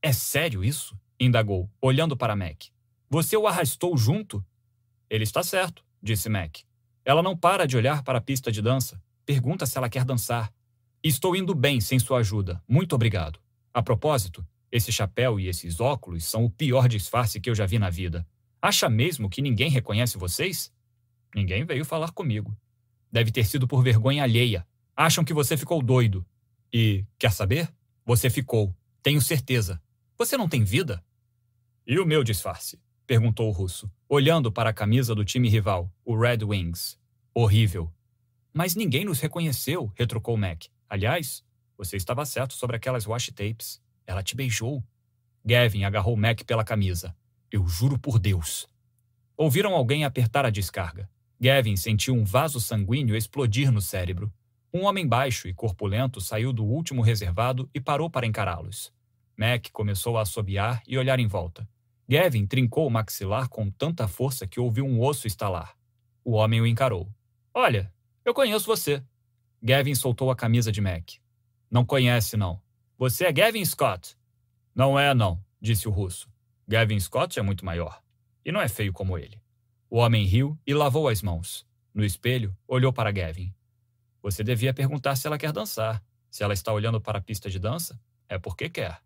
É 0.00 0.10
sério 0.10 0.64
isso? 0.64 0.98
indagou, 1.20 1.70
olhando 1.78 2.16
para 2.16 2.34
Mac. 2.34 2.68
Você 3.10 3.36
o 3.36 3.46
arrastou 3.46 3.98
junto? 3.98 4.42
Ele 5.10 5.24
está 5.24 5.42
certo, 5.42 5.84
disse 6.02 6.30
Mac. 6.30 6.60
Ela 7.04 7.22
não 7.22 7.36
para 7.36 7.66
de 7.66 7.76
olhar 7.76 8.02
para 8.02 8.16
a 8.16 8.22
pista 8.22 8.50
de 8.50 8.62
dança. 8.62 8.98
Pergunta 9.26 9.66
se 9.66 9.76
ela 9.76 9.90
quer 9.90 10.06
dançar. 10.06 10.50
Estou 11.06 11.36
indo 11.36 11.54
bem 11.54 11.80
sem 11.80 12.00
sua 12.00 12.18
ajuda. 12.18 12.60
Muito 12.66 12.92
obrigado. 12.96 13.38
A 13.72 13.80
propósito, 13.80 14.44
esse 14.72 14.90
chapéu 14.90 15.38
e 15.38 15.46
esses 15.46 15.78
óculos 15.78 16.24
são 16.24 16.44
o 16.44 16.50
pior 16.50 16.88
disfarce 16.88 17.40
que 17.40 17.48
eu 17.48 17.54
já 17.54 17.64
vi 17.64 17.78
na 17.78 17.88
vida. 17.88 18.26
Acha 18.60 18.88
mesmo 18.88 19.30
que 19.30 19.40
ninguém 19.40 19.70
reconhece 19.70 20.18
vocês? 20.18 20.72
Ninguém 21.32 21.64
veio 21.64 21.84
falar 21.84 22.10
comigo. 22.10 22.56
Deve 23.12 23.30
ter 23.30 23.46
sido 23.46 23.68
por 23.68 23.84
vergonha 23.84 24.24
alheia. 24.24 24.66
Acham 24.96 25.24
que 25.24 25.32
você 25.32 25.56
ficou 25.56 25.80
doido. 25.80 26.26
E, 26.72 27.04
quer 27.16 27.30
saber? 27.30 27.72
Você 28.04 28.28
ficou. 28.28 28.74
Tenho 29.00 29.20
certeza. 29.20 29.80
Você 30.18 30.36
não 30.36 30.48
tem 30.48 30.64
vida? 30.64 31.04
E 31.86 32.00
o 32.00 32.04
meu 32.04 32.24
disfarce? 32.24 32.80
perguntou 33.06 33.48
o 33.48 33.52
russo, 33.52 33.88
olhando 34.08 34.50
para 34.50 34.70
a 34.70 34.74
camisa 34.74 35.14
do 35.14 35.24
time 35.24 35.48
rival, 35.48 35.88
o 36.04 36.18
Red 36.18 36.42
Wings. 36.42 36.98
Horrível. 37.32 37.92
Mas 38.52 38.74
ninguém 38.74 39.04
nos 39.04 39.20
reconheceu, 39.20 39.92
retrucou 39.94 40.36
Mac. 40.36 40.64
Aliás, 40.88 41.44
você 41.76 41.96
estava 41.96 42.24
certo 42.24 42.54
sobre 42.54 42.76
aquelas 42.76 43.06
washi 43.06 43.32
tapes. 43.32 43.80
Ela 44.06 44.22
te 44.22 44.36
beijou. 44.36 44.82
Gavin 45.44 45.84
agarrou 45.84 46.16
Mac 46.16 46.42
pela 46.44 46.64
camisa. 46.64 47.14
Eu 47.50 47.66
juro 47.66 47.98
por 47.98 48.18
Deus. 48.18 48.68
Ouviram 49.36 49.74
alguém 49.74 50.04
apertar 50.04 50.46
a 50.46 50.50
descarga. 50.50 51.08
Gavin 51.38 51.76
sentiu 51.76 52.14
um 52.14 52.24
vaso 52.24 52.60
sanguíneo 52.60 53.16
explodir 53.16 53.70
no 53.70 53.80
cérebro. 53.80 54.32
Um 54.72 54.84
homem 54.84 55.06
baixo 55.06 55.48
e 55.48 55.54
corpulento 55.54 56.20
saiu 56.20 56.52
do 56.52 56.64
último 56.64 57.02
reservado 57.02 57.68
e 57.74 57.80
parou 57.80 58.08
para 58.08 58.26
encará-los. 58.26 58.92
Mac 59.36 59.68
começou 59.72 60.16
a 60.16 60.22
assobiar 60.22 60.82
e 60.86 60.96
olhar 60.96 61.20
em 61.20 61.26
volta. 61.26 61.68
Gavin 62.08 62.46
trincou 62.46 62.86
o 62.86 62.90
maxilar 62.90 63.48
com 63.48 63.70
tanta 63.70 64.08
força 64.08 64.46
que 64.46 64.60
ouviu 64.60 64.86
um 64.86 65.02
osso 65.02 65.26
estalar. 65.26 65.76
O 66.24 66.32
homem 66.32 66.60
o 66.60 66.66
encarou. 66.66 67.08
Olha, 67.52 67.92
eu 68.24 68.32
conheço 68.32 68.66
você. 68.66 69.02
Gavin 69.62 69.94
soltou 69.94 70.30
a 70.30 70.36
camisa 70.36 70.70
de 70.70 70.80
Mac. 70.80 71.14
Não 71.70 71.84
conhece, 71.84 72.36
não. 72.36 72.60
Você 72.98 73.24
é 73.24 73.32
Gavin 73.32 73.64
Scott. 73.64 74.16
Não 74.74 74.98
é, 74.98 75.14
não, 75.14 75.42
disse 75.60 75.88
o 75.88 75.90
russo. 75.90 76.28
Gavin 76.68 76.98
Scott 77.00 77.38
é 77.38 77.42
muito 77.42 77.64
maior. 77.64 78.02
E 78.44 78.52
não 78.52 78.60
é 78.60 78.68
feio 78.68 78.92
como 78.92 79.18
ele. 79.18 79.40
O 79.88 79.98
homem 79.98 80.24
riu 80.24 80.58
e 80.66 80.74
lavou 80.74 81.08
as 81.08 81.22
mãos. 81.22 81.66
No 81.92 82.04
espelho, 82.04 82.56
olhou 82.66 82.92
para 82.92 83.10
Gavin. 83.10 83.54
Você 84.22 84.42
devia 84.42 84.74
perguntar 84.74 85.16
se 85.16 85.26
ela 85.26 85.38
quer 85.38 85.52
dançar. 85.52 86.02
Se 86.30 86.42
ela 86.42 86.52
está 86.52 86.72
olhando 86.72 87.00
para 87.00 87.18
a 87.18 87.22
pista 87.22 87.48
de 87.48 87.58
dança, 87.58 87.98
é 88.28 88.38
porque 88.38 88.68
quer. 88.68 89.00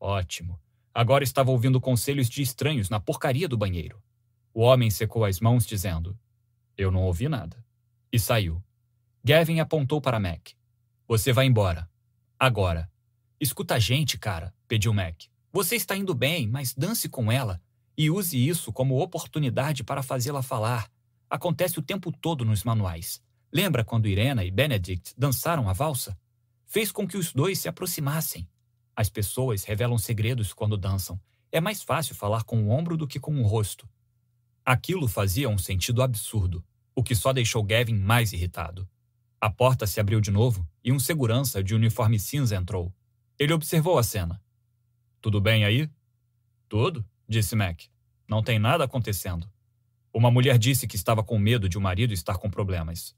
Ótimo. 0.00 0.58
Agora 0.94 1.22
estava 1.22 1.50
ouvindo 1.50 1.80
conselhos 1.80 2.28
de 2.28 2.42
estranhos 2.42 2.90
na 2.90 2.98
porcaria 2.98 3.48
do 3.48 3.56
banheiro. 3.56 4.02
O 4.52 4.62
homem 4.62 4.90
secou 4.90 5.24
as 5.24 5.40
mãos, 5.40 5.66
dizendo: 5.66 6.18
Eu 6.76 6.90
não 6.90 7.02
ouvi 7.04 7.28
nada. 7.28 7.64
E 8.12 8.18
saiu. 8.18 8.62
Gavin 9.24 9.60
apontou 9.60 10.00
para 10.00 10.18
Mac. 10.18 10.50
Você 11.06 11.32
vai 11.32 11.46
embora. 11.46 11.88
Agora. 12.38 12.90
Escuta 13.40 13.74
a 13.74 13.78
gente, 13.78 14.18
cara, 14.18 14.54
pediu 14.66 14.92
Mac. 14.92 15.24
Você 15.52 15.76
está 15.76 15.96
indo 15.96 16.14
bem, 16.14 16.48
mas 16.48 16.74
dance 16.74 17.08
com 17.08 17.30
ela 17.30 17.60
e 17.96 18.10
use 18.10 18.36
isso 18.36 18.72
como 18.72 19.00
oportunidade 19.00 19.84
para 19.84 20.02
fazê-la 20.02 20.42
falar. 20.42 20.90
Acontece 21.28 21.78
o 21.78 21.82
tempo 21.82 22.10
todo 22.10 22.44
nos 22.44 22.64
manuais. 22.64 23.22
Lembra 23.52 23.84
quando 23.84 24.08
Irena 24.08 24.44
e 24.44 24.50
Benedict 24.50 25.14
dançaram 25.16 25.68
a 25.68 25.72
valsa? 25.72 26.18
Fez 26.64 26.90
com 26.90 27.06
que 27.06 27.16
os 27.16 27.32
dois 27.32 27.58
se 27.58 27.68
aproximassem. 27.68 28.48
As 28.96 29.08
pessoas 29.08 29.64
revelam 29.64 29.98
segredos 29.98 30.52
quando 30.52 30.76
dançam. 30.76 31.20
É 31.50 31.60
mais 31.60 31.82
fácil 31.82 32.14
falar 32.14 32.44
com 32.44 32.64
o 32.64 32.70
ombro 32.70 32.96
do 32.96 33.06
que 33.06 33.20
com 33.20 33.40
o 33.40 33.46
rosto. 33.46 33.88
Aquilo 34.64 35.06
fazia 35.06 35.48
um 35.48 35.58
sentido 35.58 36.02
absurdo, 36.02 36.64
o 36.94 37.02
que 37.02 37.14
só 37.14 37.32
deixou 37.32 37.62
Gavin 37.62 37.98
mais 37.98 38.32
irritado. 38.32 38.88
A 39.42 39.50
porta 39.50 39.88
se 39.88 39.98
abriu 39.98 40.20
de 40.20 40.30
novo 40.30 40.64
e 40.84 40.92
um 40.92 41.00
segurança 41.00 41.64
de 41.64 41.74
uniforme 41.74 42.16
cinza 42.16 42.54
entrou. 42.54 42.94
Ele 43.36 43.52
observou 43.52 43.98
a 43.98 44.02
cena. 44.04 44.40
Tudo 45.20 45.40
bem 45.40 45.64
aí? 45.64 45.90
Tudo, 46.68 47.04
disse 47.28 47.56
Mac. 47.56 47.80
Não 48.28 48.40
tem 48.40 48.60
nada 48.60 48.84
acontecendo. 48.84 49.50
Uma 50.14 50.30
mulher 50.30 50.56
disse 50.58 50.86
que 50.86 50.94
estava 50.94 51.24
com 51.24 51.40
medo 51.40 51.68
de 51.68 51.76
o 51.76 51.80
marido 51.80 52.14
estar 52.14 52.38
com 52.38 52.48
problemas. 52.48 53.16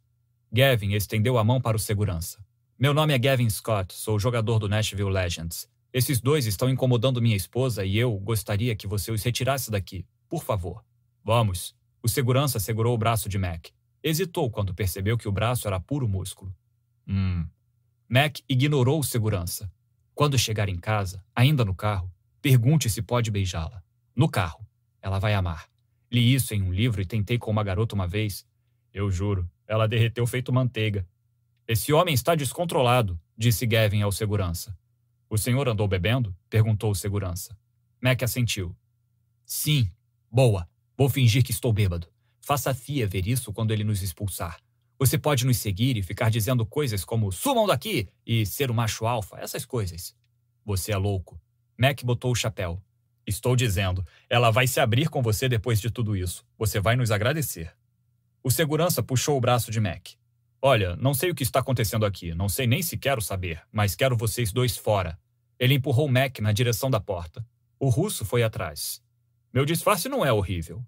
Gavin 0.50 0.94
estendeu 0.94 1.36
a 1.36 1.44
mão 1.44 1.60
para 1.60 1.76
o 1.76 1.80
segurança. 1.80 2.42
Meu 2.78 2.94
nome 2.94 3.12
é 3.12 3.18
Gavin 3.18 3.50
Scott, 3.50 3.92
sou 3.92 4.18
jogador 4.18 4.58
do 4.58 4.66
Nashville 4.66 5.12
Legends. 5.12 5.68
Esses 5.92 6.22
dois 6.22 6.46
estão 6.46 6.70
incomodando 6.70 7.20
minha 7.20 7.36
esposa 7.36 7.84
e 7.84 7.98
eu 7.98 8.18
gostaria 8.18 8.74
que 8.74 8.86
você 8.86 9.12
os 9.12 9.22
retirasse 9.22 9.70
daqui, 9.70 10.06
por 10.26 10.42
favor. 10.42 10.82
Vamos. 11.22 11.76
O 12.02 12.08
segurança 12.08 12.58
segurou 12.58 12.94
o 12.94 12.98
braço 12.98 13.28
de 13.28 13.36
Mac. 13.36 13.66
Hesitou 14.06 14.50
quando 14.50 14.74
percebeu 14.74 15.16
que 15.16 15.26
o 15.26 15.32
braço 15.32 15.66
era 15.66 15.80
puro 15.80 16.06
músculo. 16.06 16.54
Hum. 17.08 17.48
Mac 18.06 18.40
ignorou 18.46 19.00
o 19.00 19.02
segurança. 19.02 19.72
Quando 20.14 20.38
chegar 20.38 20.68
em 20.68 20.76
casa, 20.76 21.24
ainda 21.34 21.64
no 21.64 21.74
carro, 21.74 22.12
pergunte 22.42 22.90
se 22.90 23.00
pode 23.00 23.30
beijá-la. 23.30 23.82
No 24.14 24.28
carro. 24.28 24.68
Ela 25.00 25.18
vai 25.18 25.32
amar. 25.32 25.70
Li 26.12 26.34
isso 26.34 26.52
em 26.52 26.60
um 26.62 26.70
livro 26.70 27.00
e 27.00 27.06
tentei 27.06 27.38
com 27.38 27.50
uma 27.50 27.64
garota 27.64 27.94
uma 27.94 28.06
vez. 28.06 28.46
Eu 28.92 29.10
juro, 29.10 29.50
ela 29.66 29.88
derreteu 29.88 30.26
feito 30.26 30.52
manteiga. 30.52 31.08
Esse 31.66 31.90
homem 31.90 32.14
está 32.14 32.34
descontrolado, 32.34 33.18
disse 33.34 33.66
Gavin 33.66 34.02
ao 34.02 34.12
segurança. 34.12 34.76
O 35.30 35.38
senhor 35.38 35.66
andou 35.66 35.88
bebendo? 35.88 36.36
perguntou 36.50 36.90
o 36.90 36.94
segurança. 36.94 37.56
Mac 38.02 38.22
assentiu. 38.22 38.76
Sim. 39.46 39.90
Boa. 40.30 40.68
Vou 40.94 41.08
fingir 41.08 41.42
que 41.42 41.52
estou 41.52 41.72
bêbado. 41.72 42.13
Faça 42.44 42.70
a 42.70 42.74
FIA 42.74 43.06
ver 43.06 43.26
isso 43.26 43.52
quando 43.52 43.72
ele 43.72 43.82
nos 43.84 44.02
expulsar. 44.02 44.60
Você 44.98 45.18
pode 45.18 45.46
nos 45.46 45.56
seguir 45.56 45.96
e 45.96 46.02
ficar 46.02 46.30
dizendo 46.30 46.66
coisas 46.66 47.04
como 47.04 47.32
sumam 47.32 47.66
daqui 47.66 48.06
e 48.26 48.44
ser 48.44 48.70
o 48.70 48.74
macho 48.74 49.06
alfa, 49.06 49.38
essas 49.38 49.64
coisas. 49.64 50.14
Você 50.64 50.92
é 50.92 50.96
louco. 50.96 51.40
Mac 51.76 52.02
botou 52.04 52.30
o 52.30 52.34
chapéu. 52.34 52.82
Estou 53.26 53.56
dizendo, 53.56 54.04
ela 54.28 54.50
vai 54.50 54.66
se 54.66 54.78
abrir 54.78 55.08
com 55.08 55.22
você 55.22 55.48
depois 55.48 55.80
de 55.80 55.90
tudo 55.90 56.14
isso. 56.14 56.44
Você 56.58 56.78
vai 56.78 56.96
nos 56.96 57.10
agradecer. 57.10 57.74
O 58.42 58.50
segurança 58.50 59.02
puxou 59.02 59.38
o 59.38 59.40
braço 59.40 59.70
de 59.70 59.80
Mac. 59.80 60.10
Olha, 60.60 60.96
não 60.96 61.14
sei 61.14 61.30
o 61.30 61.34
que 61.34 61.42
está 61.42 61.60
acontecendo 61.60 62.04
aqui, 62.04 62.34
não 62.34 62.48
sei 62.48 62.66
nem 62.66 62.82
se 62.82 62.98
quero 62.98 63.22
saber, 63.22 63.62
mas 63.72 63.94
quero 63.94 64.16
vocês 64.16 64.52
dois 64.52 64.76
fora. 64.76 65.18
Ele 65.58 65.74
empurrou 65.74 66.08
Mac 66.08 66.40
na 66.40 66.52
direção 66.52 66.90
da 66.90 67.00
porta. 67.00 67.44
O 67.78 67.88
russo 67.88 68.22
foi 68.22 68.42
atrás. 68.42 69.02
Meu 69.52 69.64
disfarce 69.64 70.10
não 70.10 70.24
é 70.24 70.32
horrível. 70.32 70.84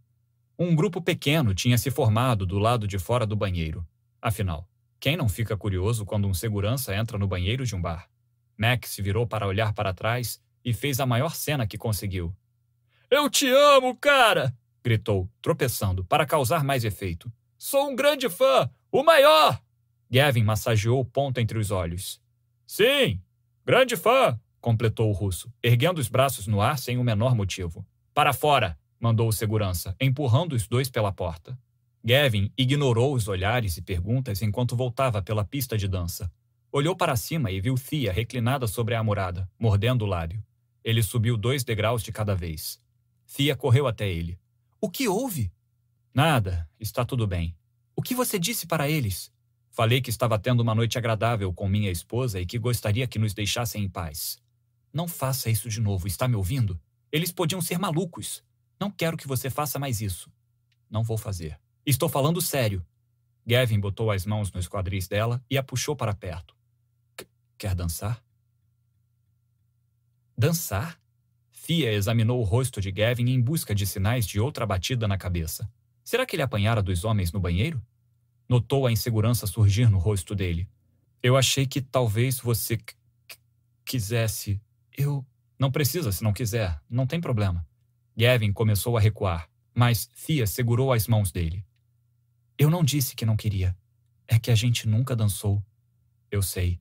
Um 0.58 0.74
grupo 0.74 1.02
pequeno 1.02 1.54
tinha 1.54 1.76
se 1.76 1.90
formado 1.90 2.46
do 2.46 2.58
lado 2.58 2.88
de 2.88 2.98
fora 2.98 3.26
do 3.26 3.36
banheiro. 3.36 3.86
Afinal, 4.22 4.66
quem 4.98 5.16
não 5.16 5.28
fica 5.28 5.54
curioso 5.54 6.06
quando 6.06 6.26
um 6.26 6.32
segurança 6.32 6.96
entra 6.96 7.18
no 7.18 7.28
banheiro 7.28 7.66
de 7.66 7.76
um 7.76 7.80
bar? 7.80 8.08
Mac 8.56 8.86
se 8.86 9.02
virou 9.02 9.26
para 9.26 9.46
olhar 9.46 9.74
para 9.74 9.92
trás 9.92 10.40
e 10.64 10.72
fez 10.72 10.98
a 10.98 11.04
maior 11.04 11.34
cena 11.34 11.66
que 11.66 11.76
conseguiu. 11.76 12.34
Eu 13.10 13.28
te 13.28 13.48
amo, 13.48 13.94
cara! 13.96 14.56
gritou, 14.82 15.28
tropeçando, 15.42 16.04
para 16.04 16.24
causar 16.24 16.64
mais 16.64 16.84
efeito. 16.84 17.30
Sou 17.58 17.90
um 17.90 17.96
grande 17.96 18.28
fã! 18.30 18.70
O 18.90 19.02
maior! 19.02 19.60
Gavin 20.10 20.42
massageou 20.42 21.00
o 21.00 21.04
ponto 21.04 21.38
entre 21.38 21.58
os 21.58 21.70
olhos. 21.70 22.20
Sim, 22.66 23.20
grande 23.64 23.96
fã, 23.96 24.40
completou 24.60 25.10
o 25.10 25.12
russo, 25.12 25.52
erguendo 25.62 25.98
os 25.98 26.08
braços 26.08 26.46
no 26.46 26.62
ar 26.62 26.78
sem 26.78 26.96
o 26.96 27.04
menor 27.04 27.34
motivo. 27.34 27.86
Para 28.14 28.32
fora, 28.32 28.78
mandou 29.00 29.28
o 29.28 29.32
segurança, 29.32 29.94
empurrando 30.00 30.54
os 30.54 30.66
dois 30.66 30.88
pela 30.90 31.12
porta. 31.12 31.58
Gavin 32.04 32.52
ignorou 32.56 33.14
os 33.14 33.28
olhares 33.28 33.76
e 33.76 33.82
perguntas 33.82 34.40
enquanto 34.42 34.76
voltava 34.76 35.20
pela 35.20 35.44
pista 35.44 35.76
de 35.76 35.88
dança. 35.88 36.30
Olhou 36.70 36.94
para 36.94 37.16
cima 37.16 37.50
e 37.50 37.60
viu 37.60 37.74
Thea 37.74 38.12
reclinada 38.12 38.66
sobre 38.66 38.94
a 38.94 39.02
murada, 39.02 39.50
mordendo 39.58 40.02
o 40.02 40.06
lábio. 40.06 40.44
Ele 40.84 41.02
subiu 41.02 41.36
dois 41.36 41.64
degraus 41.64 42.02
de 42.02 42.12
cada 42.12 42.34
vez. 42.34 42.80
Thea 43.26 43.56
correu 43.56 43.86
até 43.86 44.08
ele. 44.08 44.38
O 44.80 44.88
que 44.88 45.08
houve? 45.08 45.50
Nada, 46.14 46.68
está 46.78 47.04
tudo 47.04 47.26
bem. 47.26 47.56
O 47.94 48.02
que 48.02 48.14
você 48.14 48.38
disse 48.38 48.66
para 48.66 48.88
eles? 48.88 49.32
Falei 49.70 50.00
que 50.00 50.10
estava 50.10 50.38
tendo 50.38 50.60
uma 50.60 50.74
noite 50.74 50.96
agradável 50.96 51.52
com 51.52 51.68
minha 51.68 51.90
esposa 51.90 52.40
e 52.40 52.46
que 52.46 52.58
gostaria 52.58 53.06
que 53.06 53.18
nos 53.18 53.34
deixassem 53.34 53.84
em 53.84 53.88
paz. 53.88 54.38
Não 54.92 55.08
faça 55.08 55.50
isso 55.50 55.68
de 55.68 55.80
novo, 55.80 56.06
está 56.06 56.26
me 56.28 56.36
ouvindo? 56.36 56.80
Eles 57.12 57.32
podiam 57.32 57.60
ser 57.60 57.78
malucos. 57.78 58.42
Não 58.78 58.90
quero 58.90 59.16
que 59.16 59.26
você 59.26 59.48
faça 59.48 59.78
mais 59.78 60.00
isso. 60.00 60.30
Não 60.90 61.02
vou 61.02 61.16
fazer. 61.16 61.58
Estou 61.84 62.08
falando 62.08 62.40
sério. 62.40 62.84
Gavin 63.46 63.78
botou 63.78 64.10
as 64.10 64.26
mãos 64.26 64.52
nos 64.52 64.68
quadris 64.68 65.06
dela 65.06 65.42
e 65.50 65.56
a 65.56 65.62
puxou 65.62 65.94
para 65.94 66.14
perto. 66.14 66.54
Quer 67.56 67.74
dançar? 67.74 68.22
Dançar? 70.36 71.00
Fia 71.52 71.92
examinou 71.92 72.40
o 72.40 72.44
rosto 72.44 72.80
de 72.80 72.92
Gavin 72.92 73.28
em 73.28 73.40
busca 73.40 73.74
de 73.74 73.86
sinais 73.86 74.26
de 74.26 74.38
outra 74.38 74.66
batida 74.66 75.08
na 75.08 75.16
cabeça. 75.16 75.70
Será 76.04 76.26
que 76.26 76.36
ele 76.36 76.42
apanhara 76.42 76.82
dos 76.82 77.04
homens 77.04 77.32
no 77.32 77.40
banheiro? 77.40 77.82
Notou 78.48 78.86
a 78.86 78.92
insegurança 78.92 79.46
surgir 79.46 79.90
no 79.90 79.98
rosto 79.98 80.34
dele. 80.34 80.68
Eu 81.22 81.36
achei 81.36 81.66
que 81.66 81.80
talvez 81.80 82.38
você 82.38 82.78
quisesse. 83.84 84.60
Eu. 84.96 85.24
Não 85.58 85.70
precisa 85.70 86.12
se 86.12 86.22
não 86.22 86.32
quiser, 86.32 86.78
não 86.88 87.06
tem 87.06 87.20
problema. 87.20 87.66
Gavin 88.16 88.52
começou 88.52 88.96
a 88.96 89.00
recuar, 89.00 89.48
mas 89.74 90.08
Fia 90.14 90.46
segurou 90.46 90.92
as 90.92 91.06
mãos 91.06 91.30
dele. 91.30 91.64
Eu 92.58 92.70
não 92.70 92.82
disse 92.82 93.14
que 93.14 93.26
não 93.26 93.36
queria. 93.36 93.76
É 94.26 94.38
que 94.38 94.50
a 94.50 94.54
gente 94.54 94.88
nunca 94.88 95.14
dançou. 95.14 95.62
Eu 96.30 96.42
sei. 96.42 96.80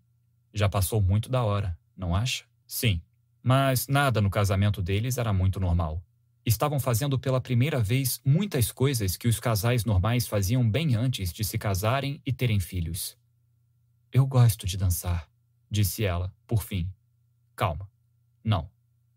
Já 0.53 0.69
passou 0.69 1.01
muito 1.01 1.29
da 1.29 1.43
hora, 1.43 1.77
não 1.95 2.15
acha? 2.15 2.45
Sim. 2.65 3.01
Mas 3.43 3.87
nada 3.87 4.21
no 4.21 4.29
casamento 4.29 4.81
deles 4.81 5.17
era 5.17 5.33
muito 5.33 5.59
normal. 5.59 6.01
Estavam 6.45 6.79
fazendo 6.79 7.19
pela 7.19 7.41
primeira 7.41 7.81
vez 7.81 8.21
muitas 8.23 8.71
coisas 8.71 9.17
que 9.17 9.27
os 9.27 9.39
casais 9.39 9.83
normais 9.83 10.27
faziam 10.27 10.67
bem 10.67 10.95
antes 10.95 11.33
de 11.33 11.43
se 11.43 11.57
casarem 11.57 12.21
e 12.25 12.31
terem 12.31 12.59
filhos. 12.61 13.17
Eu 14.11 14.25
gosto 14.25 14.65
de 14.65 14.77
dançar, 14.77 15.29
disse 15.69 16.05
ela, 16.05 16.33
por 16.47 16.63
fim. 16.63 16.89
Calma. 17.55 17.89
Não. 18.43 18.69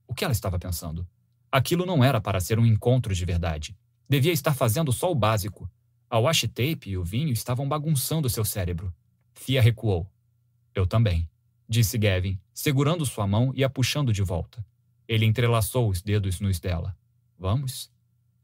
O 0.06 0.14
que 0.14 0.24
ela 0.24 0.32
estava 0.32 0.58
pensando? 0.58 1.06
Aquilo 1.50 1.86
não 1.86 2.04
era 2.04 2.20
para 2.20 2.40
ser 2.40 2.58
um 2.58 2.66
encontro 2.66 3.14
de 3.14 3.24
verdade. 3.24 3.76
Devia 4.08 4.32
estar 4.32 4.54
fazendo 4.54 4.92
só 4.92 5.10
o 5.10 5.14
básico. 5.14 5.70
A 6.10 6.18
washi 6.18 6.48
tape 6.48 6.90
e 6.90 6.96
o 6.96 7.04
vinho 7.04 7.32
estavam 7.32 7.68
bagunçando 7.68 8.28
seu 8.28 8.44
cérebro. 8.44 8.94
Fia 9.34 9.60
recuou. 9.60 10.10
Eu 10.74 10.86
também, 10.86 11.28
disse 11.68 11.98
Gavin, 11.98 12.38
segurando 12.52 13.04
sua 13.04 13.26
mão 13.26 13.52
e 13.54 13.64
a 13.64 13.68
puxando 13.68 14.12
de 14.12 14.22
volta. 14.22 14.64
Ele 15.06 15.24
entrelaçou 15.26 15.88
os 15.88 16.02
dedos 16.02 16.40
nos 16.40 16.58
dela. 16.60 16.96
Vamos? 17.38 17.90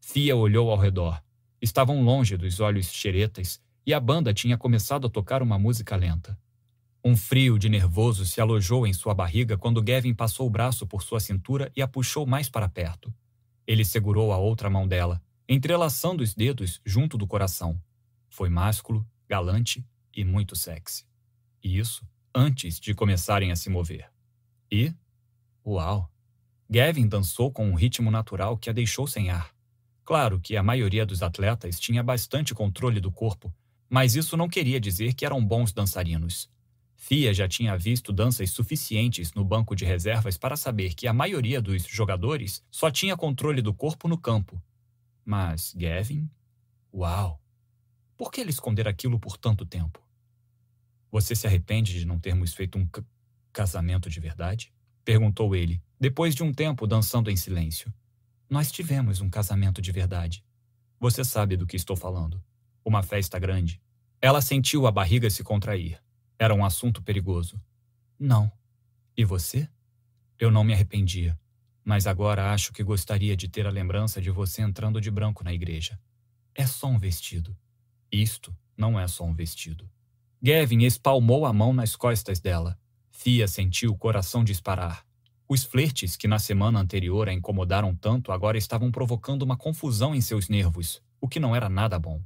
Fia 0.01 0.37
olhou 0.37 0.71
ao 0.71 0.79
redor. 0.79 1.23
Estavam 1.61 2.03
longe 2.03 2.37
dos 2.37 2.61
olhos 2.61 2.91
xeretas 2.91 3.61
e 3.87 3.93
a 3.93 4.01
banda 4.01 4.33
tinha 4.33 4.57
começado 4.57 5.07
a 5.07 5.11
tocar 5.11 5.43
uma 5.43 5.59
música 5.59 5.97
lenta. 5.97 6.39
Um 7.07 7.19
frio 7.19 7.59
de 7.59 7.69
nervoso 7.69 8.25
se 8.25 8.41
alojou 8.41 8.87
em 8.87 8.95
sua 8.95 9.13
barriga 9.13 9.59
quando 9.59 9.83
Gavin 9.83 10.15
passou 10.15 10.47
o 10.47 10.51
braço 10.51 10.87
por 10.87 11.03
sua 11.03 11.21
cintura 11.21 11.71
e 11.77 11.83
a 11.83 11.87
puxou 11.87 12.25
mais 12.25 12.49
para 12.49 12.67
perto. 12.67 13.13
Ele 13.67 13.85
segurou 13.85 14.33
a 14.33 14.39
outra 14.39 14.71
mão 14.71 14.89
dela, 14.89 15.23
entrelaçando 15.47 16.23
os 16.23 16.35
dedos 16.35 16.81
junto 16.83 17.19
do 17.19 17.27
coração. 17.27 17.79
Foi 18.31 18.49
másculo, 18.49 19.07
galante 19.29 19.87
e 20.17 20.25
muito 20.25 20.57
sexy. 20.57 21.05
E 21.63 21.79
isso 21.79 22.09
antes 22.35 22.81
de 22.81 22.95
começarem 22.95 23.53
a 23.53 23.57
se 23.57 23.69
mover. 23.69 24.11
E, 24.73 24.91
uau! 25.65 26.11
Gavin 26.71 27.07
dançou 27.07 27.53
com 27.53 27.69
um 27.69 27.75
ritmo 27.75 28.11
natural 28.11 28.57
que 28.57 28.71
a 28.71 28.73
deixou 28.73 29.07
sem 29.07 29.29
ar. 29.29 29.55
Claro 30.07 30.41
que 30.41 30.57
a 30.57 30.63
maioria 30.63 31.05
dos 31.05 31.23
atletas 31.23 31.79
tinha 31.79 32.03
bastante 32.03 32.55
controle 32.55 32.99
do 32.99 33.13
corpo, 33.13 33.55
mas 33.91 34.17
isso 34.17 34.39
não 34.39 34.49
queria 34.49 34.81
dizer 34.81 35.13
que 35.13 35.27
eram 35.27 35.45
bons 35.45 35.71
dançarinos. 35.71 36.51
Fia 37.07 37.35
já 37.35 37.47
tinha 37.47 37.77
visto 37.77 38.15
danças 38.15 38.49
suficientes 38.49 39.35
no 39.35 39.45
banco 39.45 39.77
de 39.77 39.85
reservas 39.85 40.39
para 40.39 40.57
saber 40.57 40.95
que 40.95 41.07
a 41.07 41.13
maioria 41.13 41.61
dos 41.61 41.85
jogadores 41.85 42.65
só 42.71 42.91
tinha 42.91 43.15
controle 43.15 43.61
do 43.61 43.75
corpo 43.75 44.09
no 44.09 44.17
campo. 44.17 44.59
Mas 45.23 45.75
Gavin? 45.77 46.31
Uau! 46.95 47.39
Por 48.17 48.33
que 48.33 48.41
ele 48.41 48.49
esconder 48.49 48.89
aquilo 48.89 49.21
por 49.21 49.37
tanto 49.37 49.67
tempo? 49.67 50.03
Você 51.11 51.37
se 51.37 51.47
arrepende 51.47 51.93
de 51.93 52.07
não 52.07 52.19
termos 52.19 52.55
feito 52.55 52.79
um 52.79 52.89
casamento 53.53 54.09
de 54.09 54.19
verdade? 54.19 54.73
Perguntou 55.05 55.55
ele, 55.55 55.83
depois 56.01 56.35
de 56.35 56.43
um 56.43 56.55
tempo 56.55 56.87
dançando 56.87 57.31
em 57.31 57.37
silêncio. 57.37 57.93
Nós 58.49 58.73
tivemos 58.73 59.21
um 59.21 59.29
casamento 59.29 59.83
de 59.83 59.93
verdade. 59.93 60.43
Você 60.99 61.23
sabe 61.23 61.55
do 61.55 61.67
que 61.67 61.77
estou 61.77 61.97
falando. 61.97 62.43
Uma 62.83 63.03
festa 63.03 63.39
grande. 63.39 63.79
Ela 64.23 64.41
sentiu 64.41 64.87
a 64.87 64.91
barriga 64.91 65.29
se 65.29 65.45
contrair. 65.45 66.03
Era 66.39 66.55
um 66.55 66.65
assunto 66.65 67.03
perigoso. 67.03 67.61
Não. 68.19 68.51
E 69.17 69.25
você? 69.25 69.69
Eu 70.39 70.51
não 70.51 70.65
me 70.65 70.73
arrependia, 70.73 71.39
mas 71.85 72.07
agora 72.07 72.53
acho 72.53 72.73
que 72.73 72.83
gostaria 72.83 73.37
de 73.37 73.49
ter 73.49 73.67
a 73.67 73.71
lembrança 73.71 74.21
de 74.21 74.31
você 74.31 74.63
entrando 74.63 75.01
de 75.01 75.11
branco 75.11 75.45
na 75.45 75.53
igreja. 75.53 75.99
É 76.55 76.67
só 76.67 76.87
um 76.87 76.99
vestido. 76.99 77.57
Isto 78.11 78.57
não 78.77 78.99
é 78.99 79.07
só 79.07 79.25
um 79.25 79.35
vestido. 79.35 79.89
Gavin 80.43 80.85
espalmou 80.85 81.47
a 81.47 81.53
mão 81.53 81.73
nas 81.73 81.95
costas 81.95 82.41
dela. 82.41 82.79
Fia 83.11 83.47
sentiu 83.47 83.93
o 83.93 83.99
coração 83.99 84.43
disparar. 84.43 85.07
Os 85.49 85.63
flertes 85.63 86.17
que 86.17 86.27
na 86.27 86.39
semana 86.39 86.81
anterior 86.81 87.29
a 87.29 87.33
incomodaram 87.33 87.95
tanto 87.95 88.33
agora 88.33 88.57
estavam 88.57 88.91
provocando 88.91 89.43
uma 89.43 89.57
confusão 89.57 90.15
em 90.15 90.21
seus 90.21 90.49
nervos, 90.49 91.03
o 91.21 91.29
que 91.29 91.39
não 91.39 91.55
era 91.55 91.69
nada 91.69 91.99
bom. 91.99 92.21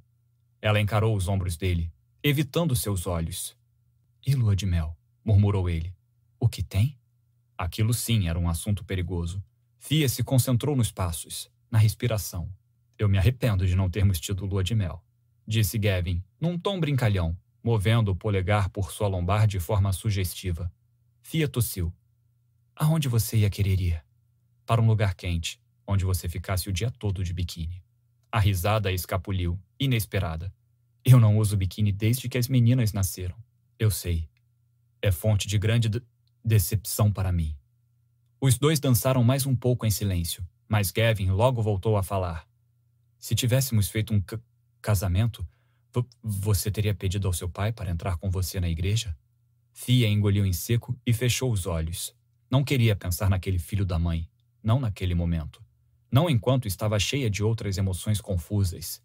Ela 0.62 0.80
encarou 0.80 1.16
os 1.16 1.28
ombros 1.28 1.56
dele, 1.56 1.92
evitando 2.22 2.76
seus 2.76 3.06
olhos. 3.06 3.57
E 4.26 4.34
lua 4.34 4.54
de 4.54 4.66
mel? 4.66 4.96
murmurou 5.24 5.68
ele. 5.68 5.94
O 6.40 6.48
que 6.48 6.62
tem? 6.62 6.98
Aquilo 7.56 7.92
sim 7.92 8.28
era 8.28 8.38
um 8.38 8.48
assunto 8.48 8.84
perigoso. 8.84 9.42
Fia 9.78 10.08
se 10.08 10.22
concentrou 10.22 10.76
nos 10.76 10.90
passos, 10.90 11.50
na 11.70 11.78
respiração. 11.78 12.52
Eu 12.98 13.08
me 13.08 13.18
arrependo 13.18 13.66
de 13.66 13.76
não 13.76 13.90
termos 13.90 14.18
tido 14.18 14.44
lua 14.44 14.64
de 14.64 14.74
mel, 14.74 15.04
disse 15.46 15.78
Gavin, 15.78 16.22
num 16.40 16.58
tom 16.58 16.80
brincalhão, 16.80 17.36
movendo 17.62 18.10
o 18.10 18.16
polegar 18.16 18.68
por 18.70 18.90
sua 18.90 19.08
lombar 19.08 19.46
de 19.46 19.60
forma 19.60 19.92
sugestiva. 19.92 20.72
Fia 21.22 21.48
tossiu. 21.48 21.94
Aonde 22.74 23.08
você 23.08 23.38
ia 23.38 23.50
querer 23.50 23.80
ir? 23.80 24.04
Para 24.64 24.80
um 24.80 24.86
lugar 24.86 25.14
quente, 25.14 25.60
onde 25.86 26.04
você 26.04 26.28
ficasse 26.28 26.68
o 26.68 26.72
dia 26.72 26.90
todo 26.90 27.24
de 27.24 27.32
biquíni. 27.32 27.82
A 28.30 28.38
risada 28.38 28.92
escapuliu, 28.92 29.58
inesperada. 29.80 30.52
Eu 31.04 31.18
não 31.18 31.38
uso 31.38 31.56
biquíni 31.56 31.92
desde 31.92 32.28
que 32.28 32.36
as 32.36 32.48
meninas 32.48 32.92
nasceram. 32.92 33.36
Eu 33.78 33.92
sei. 33.92 34.28
É 35.00 35.12
fonte 35.12 35.46
de 35.46 35.56
grande 35.56 35.88
decepção 36.44 37.12
para 37.12 37.30
mim. 37.30 37.56
Os 38.40 38.58
dois 38.58 38.80
dançaram 38.80 39.22
mais 39.22 39.46
um 39.46 39.54
pouco 39.54 39.86
em 39.86 39.90
silêncio, 39.90 40.44
mas 40.68 40.90
Gavin 40.90 41.30
logo 41.30 41.62
voltou 41.62 41.96
a 41.96 42.02
falar. 42.02 42.48
Se 43.18 43.36
tivéssemos 43.36 43.88
feito 43.88 44.12
um 44.12 44.20
casamento, 44.82 45.46
você 46.20 46.72
teria 46.72 46.92
pedido 46.92 47.28
ao 47.28 47.32
seu 47.32 47.48
pai 47.48 47.72
para 47.72 47.90
entrar 47.90 48.16
com 48.16 48.28
você 48.28 48.58
na 48.58 48.68
igreja? 48.68 49.16
Fia 49.72 50.08
engoliu 50.08 50.44
em 50.44 50.52
seco 50.52 50.98
e 51.06 51.12
fechou 51.12 51.52
os 51.52 51.64
olhos. 51.64 52.12
Não 52.50 52.64
queria 52.64 52.96
pensar 52.96 53.30
naquele 53.30 53.60
filho 53.60 53.84
da 53.84 53.98
mãe, 53.98 54.28
não 54.60 54.80
naquele 54.80 55.14
momento. 55.14 55.62
Não 56.10 56.28
enquanto 56.28 56.66
estava 56.66 56.98
cheia 56.98 57.30
de 57.30 57.44
outras 57.44 57.78
emoções 57.78 58.20
confusas, 58.20 59.00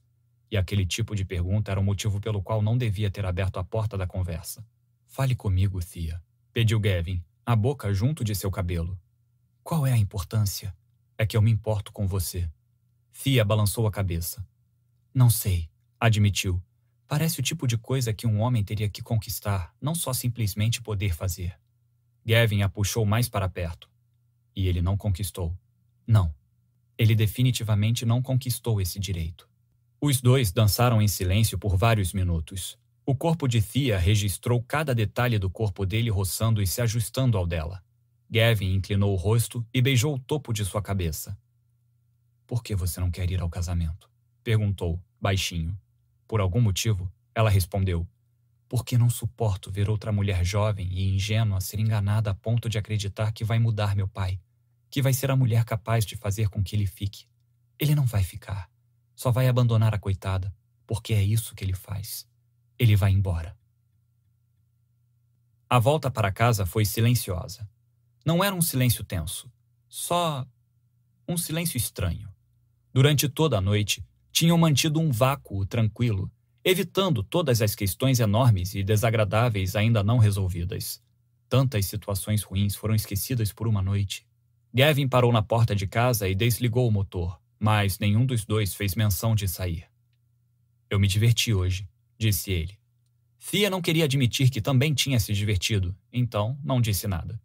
e 0.53 0.57
aquele 0.57 0.85
tipo 0.85 1.15
de 1.15 1.25
pergunta 1.25 1.71
era 1.71 1.79
o 1.79 1.83
motivo 1.83 2.21
pelo 2.21 2.39
qual 2.39 2.61
não 2.61 2.77
devia 2.77 3.09
ter 3.09 3.25
aberto 3.25 3.57
a 3.57 3.63
porta 3.63 3.97
da 3.97 4.05
conversa. 4.05 4.63
Fale 5.07 5.35
comigo, 5.35 5.79
Thea, 5.83 6.23
pediu 6.53 6.79
Gavin, 6.79 7.23
a 7.43 7.55
boca 7.55 7.91
junto 7.91 8.23
de 8.23 8.35
seu 8.35 8.51
cabelo. 8.51 8.95
Qual 9.63 9.87
é 9.87 9.91
a 9.91 9.97
importância? 9.97 10.71
É 11.17 11.25
que 11.25 11.35
eu 11.35 11.41
me 11.41 11.49
importo 11.49 11.91
com 11.91 12.05
você. 12.05 12.47
Thea 13.11 13.43
balançou 13.43 13.87
a 13.87 13.91
cabeça. 13.91 14.47
Não 15.11 15.27
sei, 15.27 15.71
admitiu. 15.99 16.61
Parece 17.07 17.39
o 17.39 17.43
tipo 17.43 17.65
de 17.65 17.75
coisa 17.75 18.13
que 18.13 18.27
um 18.27 18.39
homem 18.39 18.63
teria 18.63 18.87
que 18.87 19.01
conquistar, 19.01 19.73
não 19.81 19.95
só 19.95 20.13
simplesmente 20.13 20.83
poder 20.83 21.15
fazer. 21.15 21.59
Gavin 22.23 22.61
a 22.61 22.69
puxou 22.69 23.07
mais 23.07 23.27
para 23.27 23.49
perto. 23.49 23.89
E 24.55 24.67
ele 24.67 24.83
não 24.83 24.95
conquistou. 24.95 25.57
Não. 26.05 26.31
Ele 26.95 27.15
definitivamente 27.15 28.05
não 28.05 28.21
conquistou 28.21 28.79
esse 28.79 28.99
direito. 28.99 29.51
Os 30.05 30.19
dois 30.19 30.51
dançaram 30.51 31.01
em 31.01 31.07
silêncio 31.07 31.57
por 31.57 31.77
vários 31.77 32.11
minutos. 32.11 32.77
O 33.05 33.15
corpo 33.15 33.47
de 33.47 33.61
Thea 33.61 33.97
registrou 33.97 34.61
cada 34.61 34.93
detalhe 34.93 35.39
do 35.39 35.49
corpo 35.49 35.85
dele 35.85 36.09
roçando 36.09 36.61
e 36.61 36.67
se 36.67 36.81
ajustando 36.81 37.37
ao 37.37 37.47
dela. 37.47 37.81
Gavin 38.29 38.73
inclinou 38.73 39.13
o 39.13 39.15
rosto 39.15 39.65
e 39.73 39.81
beijou 39.81 40.15
o 40.15 40.19
topo 40.19 40.51
de 40.51 40.65
sua 40.65 40.81
cabeça. 40.81 41.37
Por 42.45 42.61
que 42.61 42.75
você 42.75 42.99
não 42.99 43.09
quer 43.09 43.31
ir 43.31 43.39
ao 43.39 43.49
casamento? 43.49 44.09
perguntou, 44.43 45.01
baixinho. 45.21 45.73
Por 46.27 46.41
algum 46.41 46.59
motivo, 46.59 47.09
ela 47.33 47.49
respondeu. 47.49 48.05
Porque 48.67 48.97
não 48.97 49.09
suporto 49.09 49.71
ver 49.71 49.89
outra 49.89 50.11
mulher 50.11 50.43
jovem 50.43 50.85
e 50.91 51.15
ingênua 51.15 51.61
ser 51.61 51.79
enganada 51.79 52.29
a 52.31 52.35
ponto 52.35 52.67
de 52.67 52.77
acreditar 52.77 53.31
que 53.31 53.45
vai 53.45 53.57
mudar 53.57 53.95
meu 53.95 54.09
pai, 54.09 54.37
que 54.89 55.01
vai 55.01 55.13
ser 55.13 55.31
a 55.31 55.35
mulher 55.37 55.63
capaz 55.63 56.05
de 56.05 56.17
fazer 56.17 56.49
com 56.49 56.61
que 56.61 56.75
ele 56.75 56.87
fique. 56.87 57.25
Ele 57.79 57.95
não 57.95 58.05
vai 58.05 58.21
ficar. 58.21 58.72
Só 59.15 59.31
vai 59.31 59.47
abandonar 59.47 59.93
a 59.93 59.99
coitada, 59.99 60.53
porque 60.85 61.13
é 61.13 61.21
isso 61.21 61.55
que 61.55 61.63
ele 61.63 61.73
faz. 61.73 62.27
Ele 62.77 62.95
vai 62.95 63.11
embora. 63.11 63.57
A 65.69 65.79
volta 65.79 66.11
para 66.11 66.31
casa 66.31 66.65
foi 66.65 66.85
silenciosa. 66.85 67.67
Não 68.25 68.43
era 68.43 68.55
um 68.55 68.61
silêncio 68.61 69.03
tenso, 69.03 69.51
só 69.89 70.45
um 71.27 71.37
silêncio 71.37 71.77
estranho. 71.77 72.29
Durante 72.93 73.27
toda 73.27 73.57
a 73.57 73.61
noite, 73.61 74.05
tinham 74.31 74.57
mantido 74.57 74.99
um 74.99 75.11
vácuo 75.11 75.65
tranquilo, 75.65 76.31
evitando 76.63 77.23
todas 77.23 77.61
as 77.61 77.75
questões 77.75 78.19
enormes 78.19 78.73
e 78.73 78.83
desagradáveis 78.83 79.75
ainda 79.75 80.03
não 80.03 80.17
resolvidas. 80.17 81.01
Tantas 81.49 81.85
situações 81.85 82.43
ruins 82.43 82.75
foram 82.75 82.95
esquecidas 82.95 83.51
por 83.51 83.67
uma 83.67 83.81
noite. 83.81 84.25
Gavin 84.73 85.07
parou 85.07 85.31
na 85.31 85.43
porta 85.43 85.75
de 85.75 85.85
casa 85.85 86.27
e 86.27 86.33
desligou 86.33 86.87
o 86.87 86.91
motor, 86.91 87.39
mas 87.63 87.97
nenhum 87.97 88.25
dos 88.25 88.43
dois 88.43 88.73
fez 88.73 88.93
menção 88.93 89.33
de 89.33 89.47
sair. 89.47 89.87
Eu 90.89 90.99
me 90.99 91.07
diverti 91.07 91.53
hoje, 91.53 91.87
disse 92.17 92.51
ele. 92.51 92.77
Fia 93.39 93.69
não 93.69 93.81
queria 93.81 94.03
admitir 94.03 94.49
que 94.49 94.59
também 94.59 94.93
tinha 94.93 95.17
se 95.17 95.31
divertido, 95.31 95.95
então 96.11 96.59
não 96.61 96.81
disse 96.81 97.07
nada. 97.07 97.41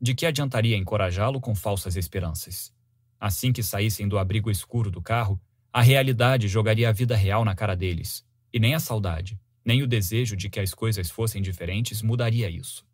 De 0.00 0.16
que 0.16 0.26
adiantaria 0.26 0.76
encorajá-lo 0.76 1.40
com 1.40 1.54
falsas 1.54 1.94
esperanças? 1.94 2.74
Assim 3.20 3.52
que 3.52 3.62
saíssem 3.62 4.08
do 4.08 4.18
abrigo 4.18 4.50
escuro 4.50 4.90
do 4.90 5.00
carro, 5.00 5.40
a 5.72 5.80
realidade 5.80 6.48
jogaria 6.48 6.88
a 6.88 6.92
vida 6.92 7.14
real 7.14 7.44
na 7.44 7.54
cara 7.54 7.76
deles, 7.76 8.26
e 8.52 8.58
nem 8.58 8.74
a 8.74 8.80
saudade, 8.80 9.38
nem 9.64 9.80
o 9.80 9.86
desejo 9.86 10.36
de 10.36 10.50
que 10.50 10.58
as 10.58 10.74
coisas 10.74 11.08
fossem 11.08 11.40
diferentes 11.40 12.02
mudaria 12.02 12.50
isso. 12.50 12.84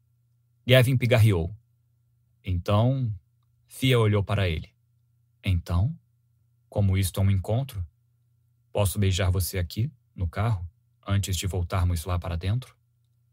Gavin 0.66 0.98
pigarreou. 0.98 1.56
Então, 2.44 3.10
Fia 3.66 3.98
olhou 3.98 4.22
para 4.22 4.46
ele. 4.50 4.68
Então, 5.42 5.98
como 6.68 6.96
isto 6.96 7.20
é 7.20 7.22
um 7.22 7.30
encontro, 7.30 7.84
posso 8.72 8.98
beijar 8.98 9.30
você 9.30 9.58
aqui, 9.58 9.90
no 10.14 10.28
carro, 10.28 10.68
antes 11.06 11.36
de 11.36 11.46
voltarmos 11.46 12.04
lá 12.04 12.18
para 12.18 12.36
dentro? 12.36 12.76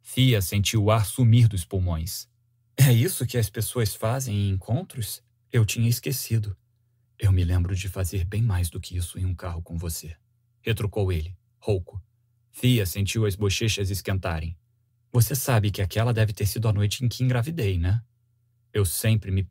Fia 0.02 0.42
sentiu 0.42 0.84
o 0.84 0.92
ar 0.92 1.06
sumir 1.06 1.48
dos 1.48 1.66
pulmões. 1.66 2.30
É 2.78 2.92
isso 2.92 3.26
que 3.26 3.38
as 3.38 3.50
pessoas 3.50 3.96
fazem 3.96 4.36
em 4.36 4.50
encontros? 4.50 5.24
Eu 5.52 5.66
tinha 5.66 5.90
esquecido. 5.90 6.56
Eu 7.18 7.32
me 7.32 7.44
lembro 7.44 7.76
de 7.76 7.88
fazer 7.88 8.26
bem 8.26 8.42
mais 8.42 8.70
do 8.70 8.80
que 8.80 8.96
isso 8.98 9.18
em 9.18 9.26
um 9.26 9.34
carro 9.34 9.62
com 9.62 9.78
você. 9.78 10.16
Retrucou 10.62 11.12
ele, 11.12 11.36
rouco. 11.58 12.02
Fia 12.52 12.86
sentiu 12.86 13.26
as 13.26 13.36
bochechas 13.36 13.90
esquentarem. 13.90 14.58
Você 15.12 15.34
sabe 15.34 15.72
que 15.72 15.82
aquela 15.82 16.14
deve 16.14 16.34
ter 16.34 16.46
sido 16.46 16.68
a 16.68 16.74
noite 16.74 17.04
em 17.04 17.08
que 17.08 17.24
engravidei, 17.24 17.78
né? 17.78 18.04
Eu 18.74 18.86
sempre 18.86 19.32
me 19.32 19.48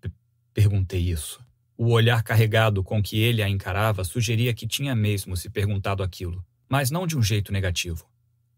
perguntei 0.53 1.01
isso. 1.11 1.43
O 1.77 1.91
olhar 1.91 2.23
carregado 2.23 2.85
com 2.85 3.03
que 3.03 3.19
ele 3.19 3.43
a 3.43 3.49
encarava 3.49 4.05
sugeria 4.05 4.55
que 4.55 4.67
tinha 4.67 4.95
mesmo 4.95 5.37
se 5.37 5.51
perguntado 5.51 6.03
aquilo, 6.03 6.45
mas 6.69 6.91
não 6.91 7.07
de 7.07 7.19
um 7.19 7.23
jeito 7.23 7.53
negativo. 7.53 8.09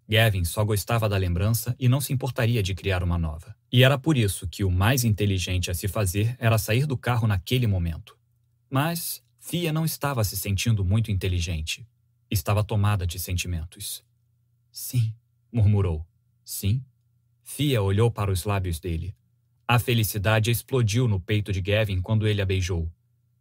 Gavin 0.09 0.45
só 0.45 0.65
gostava 0.65 1.09
da 1.09 1.17
lembrança 1.17 1.75
e 1.79 1.89
não 1.89 2.01
se 2.01 2.13
importaria 2.13 2.63
de 2.63 2.75
criar 2.75 3.03
uma 3.03 3.19
nova. 3.19 3.57
E 3.73 3.83
era 3.83 3.99
por 3.99 4.17
isso 4.17 4.47
que 4.47 4.63
o 4.63 4.71
mais 4.71 5.03
inteligente 5.03 5.71
a 5.71 5.75
se 5.75 5.89
fazer 5.89 6.37
era 6.39 6.59
sair 6.59 6.87
do 6.87 6.97
carro 6.97 7.27
naquele 7.27 7.67
momento. 7.67 8.17
Mas 8.71 9.25
Fia 9.39 9.73
não 9.73 9.85
estava 9.85 10.23
se 10.25 10.37
sentindo 10.37 10.85
muito 10.85 11.11
inteligente. 11.11 11.87
Estava 12.31 12.63
tomada 12.63 13.07
de 13.07 13.19
sentimentos. 13.19 14.05
Sim, 14.71 15.15
murmurou. 15.53 16.07
Sim. 16.45 16.85
Fia 17.43 17.81
olhou 17.81 18.11
para 18.11 18.31
os 18.31 18.45
lábios 18.45 18.79
dele. 18.79 19.15
A 19.67 19.79
felicidade 19.79 20.51
explodiu 20.51 21.09
no 21.09 21.21
peito 21.21 21.53
de 21.53 21.61
Gavin 21.61 22.01
quando 22.01 22.27
ele 22.27 22.43
a 22.43 22.47
beijou. 22.47 22.91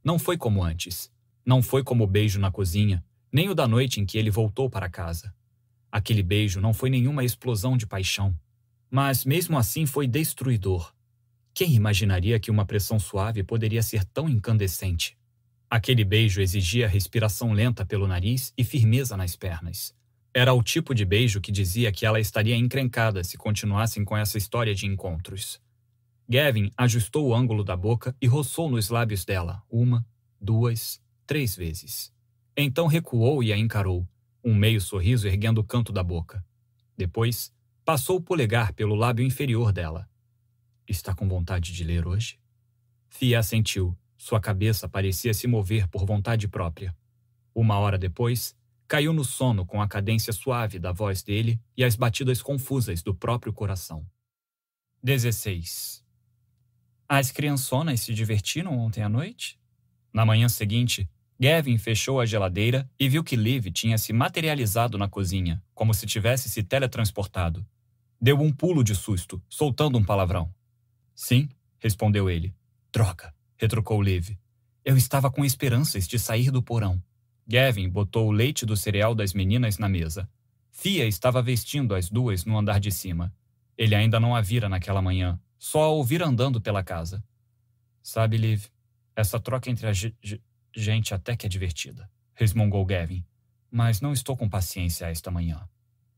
Não 0.06 0.20
foi 0.20 0.38
como 0.38 0.64
antes. 0.64 1.12
Não 1.44 1.64
foi 1.64 1.84
como 1.84 2.04
o 2.04 2.08
beijo 2.08 2.40
na 2.40 2.52
cozinha, 2.52 3.04
nem 3.34 3.50
o 3.50 3.56
da 3.56 3.68
noite 3.68 4.00
em 4.00 4.06
que 4.06 4.20
ele 4.20 4.30
voltou 4.30 4.70
para 4.70 4.88
casa. 4.88 5.34
Aquele 5.92 6.22
beijo 6.22 6.62
não 6.62 6.76
foi 6.76 6.92
nenhuma 6.92 7.24
explosão 7.24 7.76
de 7.76 7.88
paixão. 7.88 8.38
Mas 8.88 9.26
mesmo 9.26 9.58
assim 9.58 9.88
foi 9.88 10.06
destruidor. 10.08 10.94
Quem 11.56 11.74
imaginaria 11.74 12.40
que 12.40 12.52
uma 12.52 12.68
pressão 12.68 13.00
suave 13.00 13.42
poderia 13.42 13.82
ser 13.82 14.06
tão 14.06 14.30
incandescente? 14.30 15.18
Aquele 15.68 16.04
beijo 16.04 16.40
exigia 16.40 16.88
respiração 16.88 17.52
lenta 17.52 17.84
pelo 17.84 18.08
nariz 18.08 18.54
e 18.56 18.64
firmeza 18.64 19.18
nas 19.18 19.36
pernas. 19.36 19.92
Era 20.32 20.54
o 20.54 20.62
tipo 20.62 20.94
de 20.94 21.04
beijo 21.04 21.42
que 21.42 21.52
dizia 21.52 21.92
que 21.92 22.06
ela 22.06 22.20
estaria 22.20 22.56
encrencada 22.56 23.24
se 23.24 23.38
continuassem 23.38 24.06
com 24.06 24.16
essa 24.16 24.38
história 24.38 24.76
de 24.76 24.86
encontros. 24.86 25.60
Gavin 26.28 26.72
ajustou 26.76 27.28
o 27.28 27.36
ângulo 27.36 27.64
da 27.64 27.78
boca 27.78 28.16
e 28.20 28.26
roçou 28.26 28.70
nos 28.70 28.90
lábios 28.90 29.24
dela 29.24 29.62
uma, 29.70 30.06
duas, 30.42 31.00
três 31.28 31.56
vezes. 31.56 32.12
Então 32.58 32.88
recuou 32.88 33.44
e 33.44 33.54
a 33.54 33.58
encarou, 33.58 34.08
um 34.44 34.54
meio 34.56 34.82
sorriso 34.82 35.28
erguendo 35.28 35.62
o 35.62 35.64
canto 35.64 35.92
da 35.92 36.04
boca. 36.04 36.44
Depois, 36.98 37.54
passou 37.84 38.18
o 38.18 38.22
polegar 38.22 38.74
pelo 38.74 38.96
lábio 38.96 39.26
inferior 39.26 39.72
dela. 39.72 40.10
Está 40.88 41.14
com 41.14 41.28
vontade 41.28 41.74
de 41.74 41.84
ler 41.84 42.08
hoje? 42.08 42.40
Fia 43.08 43.40
assentiu. 43.40 43.98
Sua 44.18 44.40
cabeça 44.40 44.88
parecia 44.88 45.34
se 45.34 45.46
mover 45.46 45.88
por 45.88 46.06
vontade 46.06 46.48
própria. 46.48 46.96
Uma 47.54 47.78
hora 47.78 47.98
depois, 47.98 48.56
caiu 48.88 49.14
no 49.14 49.24
sono 49.24 49.66
com 49.66 49.82
a 49.82 49.88
cadência 49.88 50.32
suave 50.32 50.80
da 50.80 50.92
voz 50.92 51.22
dele 51.22 51.60
e 51.76 51.84
as 51.84 51.96
batidas 51.96 52.42
confusas 52.42 53.04
do 53.04 53.14
próprio 53.14 53.54
coração. 53.54 54.06
16. 55.04 56.05
As 57.08 57.32
criançonas 57.32 58.02
se 58.02 58.14
divertiram 58.14 58.78
ontem 58.80 59.04
à 59.04 59.10
noite? 59.10 59.60
Na 60.12 60.26
manhã 60.26 60.50
seguinte, 60.50 61.08
Gavin 61.40 61.78
fechou 61.78 62.20
a 62.20 62.26
geladeira 62.26 62.90
e 63.00 63.08
viu 63.08 63.24
que 63.24 63.36
Liv 63.36 63.68
tinha 63.68 63.96
se 63.98 64.12
materializado 64.12 64.98
na 64.98 65.08
cozinha, 65.08 65.64
como 65.76 65.94
se 65.94 66.08
tivesse 66.08 66.50
se 66.50 66.64
teletransportado. 66.64 67.64
Deu 68.20 68.42
um 68.42 68.52
pulo 68.52 68.84
de 68.84 68.96
susto, 68.96 69.40
soltando 69.48 70.00
um 70.00 70.04
palavrão. 70.04 70.52
Sim, 71.14 71.48
respondeu 71.78 72.28
ele. 72.28 72.56
Droga, 72.92 73.32
retrucou 73.56 74.02
Liv. 74.02 74.36
Eu 74.84 74.98
estava 74.98 75.30
com 75.30 75.46
esperanças 75.46 76.08
de 76.08 76.18
sair 76.18 76.50
do 76.50 76.64
porão. 76.64 77.00
Gavin 77.48 77.88
botou 77.88 78.30
o 78.30 78.32
leite 78.32 78.66
do 78.66 78.76
cereal 78.76 79.14
das 79.14 79.32
meninas 79.32 79.78
na 79.78 79.88
mesa. 79.88 80.28
Fia 80.72 81.06
estava 81.06 81.40
vestindo 81.40 81.94
as 81.94 82.10
duas 82.10 82.46
no 82.46 82.58
andar 82.58 82.80
de 82.80 82.92
cima. 82.92 83.32
Ele 83.78 83.94
ainda 83.94 84.20
não 84.20 84.36
a 84.36 84.42
vira 84.42 84.68
naquela 84.68 85.02
manhã, 85.02 85.40
só 85.58 85.84
a 85.84 85.90
ouvir 85.90 86.22
andando 86.22 86.62
pela 86.62 86.84
casa. 86.84 87.24
Sabe, 88.02 88.38
Liv, 88.38 88.66
essa 89.16 89.40
troca 89.40 89.70
entre 89.70 89.88
a 89.88 89.94
gente 90.76 91.14
até 91.14 91.36
que 91.36 91.46
é 91.46 91.50
divertida, 91.50 92.10
resmungou 92.34 92.86
Gavin. 92.86 93.26
Mas 93.72 94.02
não 94.02 94.14
estou 94.14 94.38
com 94.38 94.48
paciência 94.48 95.08
esta 95.08 95.32
manhã. 95.32 95.68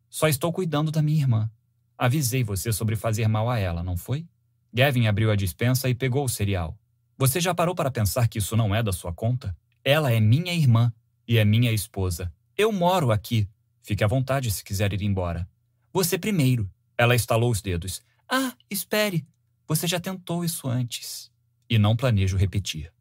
Só 0.09 0.27
estou 0.27 0.51
cuidando 0.51 0.91
da 0.91 1.01
minha 1.01 1.21
irmã. 1.21 1.51
Avisei 1.97 2.43
você 2.43 2.71
sobre 2.71 2.95
fazer 2.95 3.27
mal 3.27 3.49
a 3.49 3.57
ela, 3.57 3.83
não 3.83 3.97
foi? 3.97 4.27
Gavin 4.73 5.07
abriu 5.07 5.31
a 5.31 5.35
dispensa 5.35 5.89
e 5.89 5.95
pegou 5.95 6.25
o 6.25 6.29
cereal. 6.29 6.77
Você 7.17 7.41
já 7.41 7.53
parou 7.55 7.73
para 7.73 7.89
pensar 7.89 8.27
que 8.27 8.37
isso 8.37 8.55
não 8.55 8.75
é 8.75 8.83
da 8.83 8.91
sua 8.91 9.11
conta? 9.11 9.57
Ela 9.83 10.11
é 10.11 10.19
minha 10.19 10.53
irmã 10.53 10.93
e 11.27 11.37
é 11.37 11.45
minha 11.45 11.71
esposa. 11.71 12.31
Eu 12.55 12.71
moro 12.71 13.11
aqui. 13.11 13.49
Fique 13.81 14.03
à 14.03 14.07
vontade 14.07 14.51
se 14.51 14.63
quiser 14.63 14.93
ir 14.93 15.01
embora. 15.01 15.49
Você 15.91 16.17
primeiro. 16.17 16.69
Ela 16.97 17.15
estalou 17.15 17.49
os 17.49 17.61
dedos. 17.61 18.03
Ah, 18.29 18.53
espere. 18.69 19.26
Você 19.67 19.88
já 19.88 19.99
tentou 19.99 20.43
isso 20.43 20.67
antes. 20.67 21.31
E 21.69 21.77
não 21.77 21.95
planejo 21.95 22.38
repetir. 22.38 22.92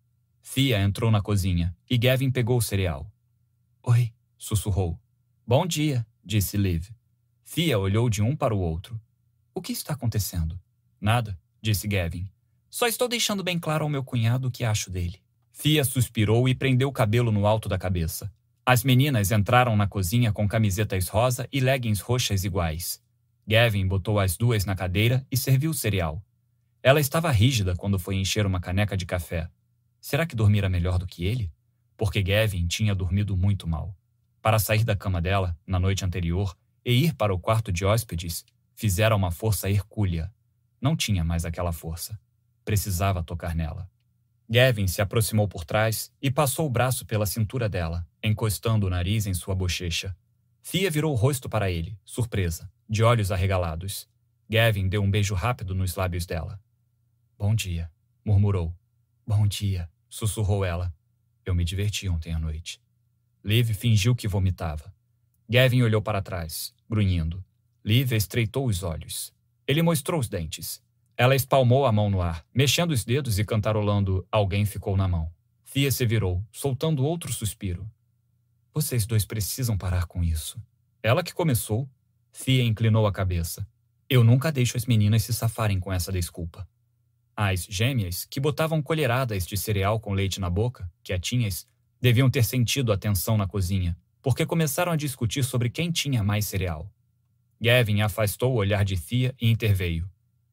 Fia 0.40 0.80
entrou 0.80 1.10
na 1.10 1.20
cozinha 1.20 1.76
e 1.90 1.98
Gavin 1.98 2.30
pegou 2.30 2.58
o 2.58 2.62
cereal. 2.62 3.10
Oi, 3.82 4.12
sussurrou. 4.38 4.98
Bom 5.46 5.66
dia, 5.66 6.06
disse 6.24 6.56
Liv. 6.56 6.88
Fia 7.44 7.78
olhou 7.78 8.08
de 8.08 8.22
um 8.22 8.36
para 8.36 8.54
o 8.54 8.58
outro. 8.58 9.00
O 9.54 9.60
que 9.60 9.72
está 9.72 9.94
acontecendo? 9.94 10.58
Nada 11.00 11.38
disse 11.60 11.88
Gavin. 11.88 12.28
Só 12.70 12.86
estou 12.86 13.08
deixando 13.08 13.42
bem 13.42 13.58
claro 13.58 13.84
ao 13.84 13.90
meu 13.90 14.04
cunhado 14.04 14.48
o 14.48 14.50
que 14.50 14.64
acho 14.64 14.90
dele. 14.90 15.20
Fia 15.52 15.84
suspirou 15.84 16.48
e 16.48 16.54
prendeu 16.54 16.88
o 16.88 16.92
cabelo 16.92 17.32
no 17.32 17.46
alto 17.46 17.68
da 17.68 17.78
cabeça. 17.78 18.32
As 18.64 18.84
meninas 18.84 19.30
entraram 19.30 19.76
na 19.76 19.86
cozinha 19.86 20.32
com 20.32 20.46
camisetas 20.46 21.08
rosa 21.08 21.48
e 21.52 21.60
leggings 21.60 22.02
roxas 22.02 22.44
iguais. 22.44 23.00
Gavin 23.46 23.86
botou 23.86 24.18
as 24.18 24.36
duas 24.36 24.64
na 24.64 24.74
cadeira 24.74 25.24
e 25.30 25.36
serviu 25.36 25.70
o 25.70 25.74
cereal. 25.74 26.20
Ela 26.82 27.00
estava 27.00 27.30
rígida 27.30 27.76
quando 27.76 27.98
foi 27.98 28.16
encher 28.16 28.44
uma 28.44 28.60
caneca 28.60 28.96
de 28.96 29.06
café. 29.06 29.48
Será 30.00 30.26
que 30.26 30.34
dormira 30.34 30.68
melhor 30.68 30.98
do 30.98 31.06
que 31.06 31.24
ele? 31.24 31.52
Porque 31.96 32.22
Gavin 32.22 32.66
tinha 32.66 32.94
dormido 32.94 33.36
muito 33.36 33.66
mal. 33.66 33.96
Para 34.42 34.58
sair 34.58 34.84
da 34.84 34.96
cama 34.96 35.20
dela, 35.20 35.56
na 35.66 35.78
noite 35.78 36.04
anterior, 36.04 36.56
e 36.84 36.92
ir 36.92 37.14
para 37.14 37.34
o 37.34 37.38
quarto 37.38 37.72
de 37.72 37.84
hóspedes, 37.84 38.44
fizera 38.74 39.14
uma 39.16 39.30
força 39.30 39.70
hercúlea. 39.70 40.32
Não 40.80 40.96
tinha 40.96 41.24
mais 41.24 41.44
aquela 41.44 41.72
força. 41.72 42.18
Precisava 42.64 43.22
tocar 43.22 43.54
nela. 43.54 43.88
Gavin 44.48 44.86
se 44.86 45.02
aproximou 45.02 45.48
por 45.48 45.64
trás 45.64 46.12
e 46.22 46.30
passou 46.30 46.66
o 46.66 46.70
braço 46.70 47.04
pela 47.04 47.26
cintura 47.26 47.68
dela, 47.68 48.06
encostando 48.22 48.86
o 48.86 48.90
nariz 48.90 49.26
em 49.26 49.34
sua 49.34 49.54
bochecha. 49.54 50.16
Fia 50.68 50.90
virou 50.90 51.12
o 51.12 51.14
rosto 51.14 51.48
para 51.48 51.70
ele, 51.70 51.96
surpresa, 52.04 52.68
de 52.88 53.04
olhos 53.04 53.30
arregalados. 53.30 54.08
Gavin 54.50 54.88
deu 54.88 55.00
um 55.00 55.08
beijo 55.08 55.32
rápido 55.32 55.76
nos 55.76 55.94
lábios 55.94 56.26
dela. 56.26 56.60
Bom 57.38 57.54
dia, 57.54 57.88
murmurou. 58.24 58.74
Bom 59.24 59.46
dia, 59.46 59.88
sussurrou 60.08 60.64
ela. 60.64 60.92
Eu 61.44 61.54
me 61.54 61.64
diverti 61.64 62.08
ontem 62.08 62.32
à 62.32 62.38
noite. 62.40 62.82
Liv 63.44 63.74
fingiu 63.74 64.16
que 64.16 64.26
vomitava. 64.26 64.92
Gavin 65.48 65.82
olhou 65.82 66.02
para 66.02 66.20
trás, 66.20 66.74
grunhindo. 66.90 67.44
Liv 67.84 68.10
estreitou 68.10 68.66
os 68.66 68.82
olhos. 68.82 69.32
Ele 69.68 69.82
mostrou 69.82 70.18
os 70.18 70.28
dentes. 70.28 70.82
Ela 71.16 71.36
espalmou 71.36 71.86
a 71.86 71.92
mão 71.92 72.10
no 72.10 72.20
ar, 72.20 72.44
mexendo 72.52 72.90
os 72.90 73.04
dedos 73.04 73.38
e 73.38 73.44
cantarolando 73.44 74.26
Alguém 74.32 74.66
ficou 74.66 74.96
na 74.96 75.06
mão. 75.06 75.30
Fia 75.62 75.92
se 75.92 76.04
virou, 76.04 76.44
soltando 76.50 77.04
outro 77.04 77.32
suspiro. 77.32 77.88
Vocês 78.76 79.06
dois 79.06 79.24
precisam 79.24 79.74
parar 79.74 80.04
com 80.04 80.22
isso. 80.22 80.62
Ela 81.02 81.22
que 81.22 81.32
começou. 81.32 81.88
Fia 82.30 82.62
inclinou 82.62 83.06
a 83.06 83.12
cabeça. 83.12 83.66
Eu 84.06 84.22
nunca 84.22 84.52
deixo 84.52 84.76
as 84.76 84.84
meninas 84.84 85.22
se 85.22 85.32
safarem 85.32 85.80
com 85.80 85.90
essa 85.90 86.12
desculpa. 86.12 86.68
As 87.34 87.64
gêmeas, 87.64 88.26
que 88.26 88.38
botavam 88.38 88.82
colheradas 88.82 89.46
de 89.46 89.56
cereal 89.56 89.98
com 89.98 90.12
leite 90.12 90.38
na 90.38 90.50
boca, 90.50 90.92
quietinhas, 91.02 91.66
deviam 92.02 92.28
ter 92.28 92.44
sentido 92.44 92.92
a 92.92 92.98
tensão 92.98 93.38
na 93.38 93.46
cozinha, 93.46 93.96
porque 94.20 94.44
começaram 94.44 94.92
a 94.92 94.96
discutir 94.96 95.42
sobre 95.42 95.70
quem 95.70 95.90
tinha 95.90 96.22
mais 96.22 96.44
cereal. 96.44 96.92
Gavin 97.58 98.02
afastou 98.02 98.52
o 98.52 98.56
olhar 98.56 98.84
de 98.84 99.00
Thea 99.00 99.34
e 99.40 99.50
interveio. 99.50 100.06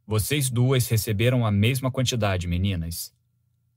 Vocês 0.07 0.49
duas 0.49 0.87
receberam 0.87 1.45
a 1.45 1.51
mesma 1.51 1.91
quantidade, 1.91 2.47
meninas. 2.47 3.13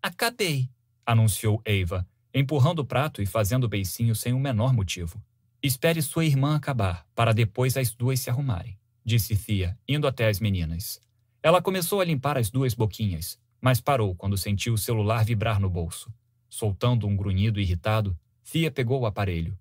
Acabei, 0.01 0.71
anunciou 1.05 1.61
Eva, 1.65 2.07
empurrando 2.39 2.81
o 2.81 2.85
prato 2.85 3.23
e 3.23 3.27
fazendo 3.27 3.67
beicinho 3.67 4.15
sem 4.15 4.35
o 4.35 4.39
menor 4.39 4.75
motivo. 4.75 5.23
Espere 5.63 6.03
sua 6.03 6.27
irmã 6.27 6.55
acabar, 6.55 7.07
para 7.15 7.33
depois 7.33 7.79
as 7.79 7.95
duas 7.95 8.21
se 8.21 8.29
arrumarem, 8.29 8.79
disse 9.03 9.35
Thea, 9.35 9.77
indo 9.89 10.07
até 10.07 10.29
as 10.29 10.39
meninas. 10.39 11.01
Ela 11.43 11.63
começou 11.63 11.99
a 11.99 12.05
limpar 12.05 12.37
as 12.37 12.51
duas 12.51 12.75
boquinhas, 12.75 13.39
mas 13.59 13.81
parou 13.81 14.15
quando 14.15 14.37
sentiu 14.37 14.75
o 14.75 14.79
celular 14.79 15.25
vibrar 15.25 15.59
no 15.59 15.71
bolso. 15.71 16.13
Soltando 16.47 17.07
um 17.07 17.17
grunhido 17.17 17.59
irritado, 17.59 18.15
Thea 18.45 18.71
pegou 18.71 19.01
o 19.01 19.07
aparelho 19.07 19.59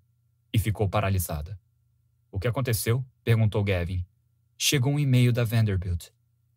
e 0.52 0.58
ficou 0.58 0.86
paralisada. 0.86 1.58
O 2.30 2.38
que 2.38 2.46
aconteceu? 2.46 3.02
perguntou 3.24 3.64
Gavin. 3.64 4.04
Chegou 4.58 4.92
um 4.92 4.98
e-mail 4.98 5.32
da 5.32 5.44
Vanderbilt. 5.44 6.08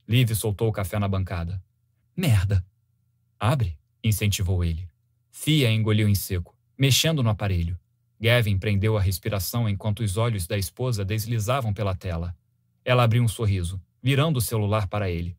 Liv 0.06 0.35
soltou 0.35 0.68
o 0.68 0.74
café 0.74 1.00
na 1.00 1.08
bancada. 1.08 1.64
Merda! 2.14 2.66
Abre, 3.40 3.80
incentivou 4.03 4.66
ele. 4.66 4.90
Thea 5.31 5.72
engoliu 5.72 6.08
em 6.08 6.15
seco, 6.15 6.56
mexendo 6.78 7.24
no 7.24 7.29
aparelho. 7.29 7.79
Gavin 8.19 8.58
prendeu 8.58 8.97
a 8.97 9.01
respiração 9.01 9.69
enquanto 9.69 10.01
os 10.01 10.17
olhos 10.17 10.45
da 10.45 10.58
esposa 10.58 11.06
deslizavam 11.06 11.74
pela 11.74 11.95
tela. 11.95 12.35
Ela 12.83 13.03
abriu 13.03 13.24
um 13.24 13.28
sorriso 13.28 13.81
virando 14.01 14.38
o 14.38 14.42
celular 14.42 14.88
para 14.88 15.10
ele. 15.10 15.38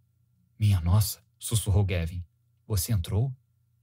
Minha 0.58 0.80
nossa, 0.80 1.20
sussurrou 1.38 1.84
Gavin. 1.84 2.22
Você 2.66 2.92
entrou? 2.92 3.32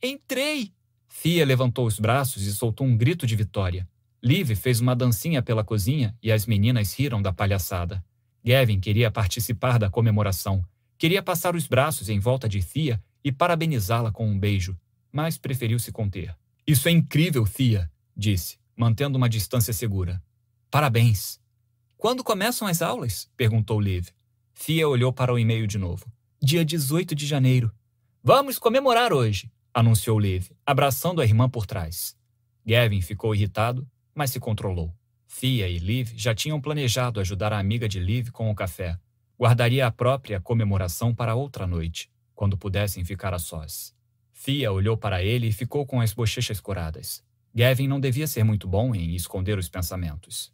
Entrei! 0.01 0.71
Fia 1.09 1.45
levantou 1.45 1.85
os 1.85 1.99
braços 1.99 2.43
e 2.43 2.53
soltou 2.53 2.85
um 2.85 2.95
grito 2.95 3.25
de 3.25 3.35
vitória. 3.35 3.87
Liv 4.23 4.55
fez 4.55 4.79
uma 4.79 4.95
dancinha 4.95 5.41
pela 5.41 5.63
cozinha 5.63 6.15
e 6.21 6.31
as 6.31 6.45
meninas 6.45 6.93
riram 6.93 7.21
da 7.21 7.33
palhaçada. 7.33 8.03
Gavin 8.43 8.79
queria 8.79 9.11
participar 9.11 9.79
da 9.79 9.89
comemoração. 9.89 10.63
Queria 10.97 11.21
passar 11.21 11.55
os 11.55 11.67
braços 11.67 12.09
em 12.09 12.19
volta 12.19 12.47
de 12.47 12.63
Thea 12.63 13.01
e 13.23 13.31
parabenizá-la 13.31 14.11
com 14.11 14.27
um 14.27 14.39
beijo, 14.39 14.77
mas 15.11 15.37
preferiu 15.37 15.79
se 15.79 15.91
conter. 15.91 16.35
Isso 16.65 16.87
é 16.87 16.91
incrível, 16.91 17.45
Thea, 17.45 17.89
disse, 18.15 18.57
mantendo 18.75 19.17
uma 19.17 19.29
distância 19.29 19.73
segura. 19.73 20.21
Parabéns. 20.69 21.39
Quando 21.97 22.23
começam 22.23 22.67
as 22.67 22.81
aulas? 22.81 23.29
perguntou 23.35 23.79
Liv. 23.79 24.09
Fia 24.53 24.87
olhou 24.87 25.13
para 25.13 25.33
o 25.33 25.39
e-mail 25.39 25.65
de 25.65 25.77
novo. 25.77 26.11
Dia 26.41 26.65
18 26.65 27.15
de 27.15 27.25
janeiro. 27.25 27.71
Vamos 28.23 28.59
comemorar 28.59 29.13
hoje, 29.13 29.51
anunciou 29.73 30.19
Liv, 30.19 30.49
abraçando 30.65 31.21
a 31.21 31.25
irmã 31.25 31.49
por 31.49 31.65
trás. 31.65 32.15
Gavin 32.65 33.01
ficou 33.01 33.33
irritado, 33.33 33.87
mas 34.13 34.31
se 34.31 34.39
controlou. 34.39 34.93
Fia 35.27 35.67
e 35.67 35.77
Liv 35.77 36.11
já 36.15 36.35
tinham 36.35 36.59
planejado 36.59 37.19
ajudar 37.19 37.53
a 37.53 37.59
amiga 37.59 37.87
de 37.87 37.99
Liv 37.99 38.29
com 38.31 38.51
o 38.51 38.55
café. 38.55 38.99
Guardaria 39.39 39.85
a 39.87 39.91
própria 39.91 40.41
comemoração 40.41 41.13
para 41.13 41.35
outra 41.35 41.65
noite, 41.65 42.09
quando 42.35 42.57
pudessem 42.57 43.05
ficar 43.05 43.33
a 43.33 43.39
sós. 43.39 43.96
Fia 44.39 44.71
olhou 44.71 44.95
para 44.95 45.23
ele 45.23 45.47
e 45.47 45.51
ficou 45.51 45.85
com 45.85 45.99
as 45.99 46.13
bochechas 46.13 46.59
coradas. 46.59 47.23
Gavin 47.53 47.87
não 47.87 47.99
devia 47.99 48.27
ser 48.27 48.43
muito 48.43 48.67
bom 48.67 48.93
em 48.93 49.15
esconder 49.15 49.57
os 49.57 49.67
pensamentos. 49.67 50.53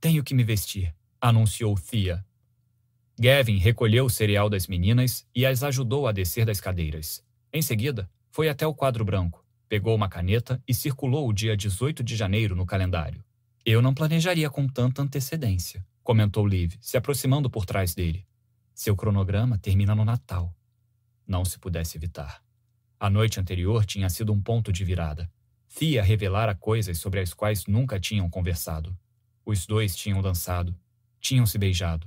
Tenho 0.00 0.24
que 0.24 0.34
me 0.34 0.42
vestir, 0.42 0.94
anunciou 1.20 1.78
Thea, 1.78 2.24
Gavin 3.22 3.58
recolheu 3.58 4.06
o 4.06 4.10
cereal 4.10 4.48
das 4.48 4.66
meninas 4.66 5.26
e 5.36 5.44
as 5.44 5.62
ajudou 5.62 6.08
a 6.08 6.12
descer 6.12 6.46
das 6.46 6.58
cadeiras. 6.58 7.22
Em 7.52 7.60
seguida, 7.60 8.10
foi 8.30 8.48
até 8.48 8.66
o 8.66 8.72
quadro 8.72 9.04
branco, 9.04 9.44
pegou 9.68 9.94
uma 9.94 10.08
caneta 10.08 10.58
e 10.66 10.72
circulou 10.72 11.28
o 11.28 11.32
dia 11.32 11.54
18 11.54 12.02
de 12.02 12.16
janeiro 12.16 12.56
no 12.56 12.64
calendário. 12.64 13.22
Eu 13.62 13.82
não 13.82 13.92
planejaria 13.92 14.48
com 14.48 14.66
tanta 14.66 15.02
antecedência, 15.02 15.86
comentou 16.02 16.46
Liv, 16.46 16.78
se 16.80 16.96
aproximando 16.96 17.50
por 17.50 17.66
trás 17.66 17.94
dele. 17.94 18.26
Seu 18.74 18.96
cronograma 18.96 19.58
termina 19.58 19.94
no 19.94 20.06
Natal. 20.06 20.56
Não 21.28 21.44
se 21.44 21.58
pudesse 21.58 21.98
evitar. 21.98 22.42
A 23.00 23.08
noite 23.08 23.40
anterior 23.40 23.86
tinha 23.86 24.10
sido 24.10 24.30
um 24.30 24.40
ponto 24.40 24.70
de 24.70 24.84
virada. 24.84 25.32
Thea 25.74 26.02
revelara 26.02 26.54
coisas 26.54 26.98
sobre 26.98 27.18
as 27.20 27.32
quais 27.32 27.64
nunca 27.66 27.98
tinham 27.98 28.28
conversado. 28.28 28.94
Os 29.42 29.66
dois 29.66 29.96
tinham 29.96 30.20
dançado, 30.20 30.78
tinham 31.18 31.46
se 31.46 31.56
beijado, 31.56 32.06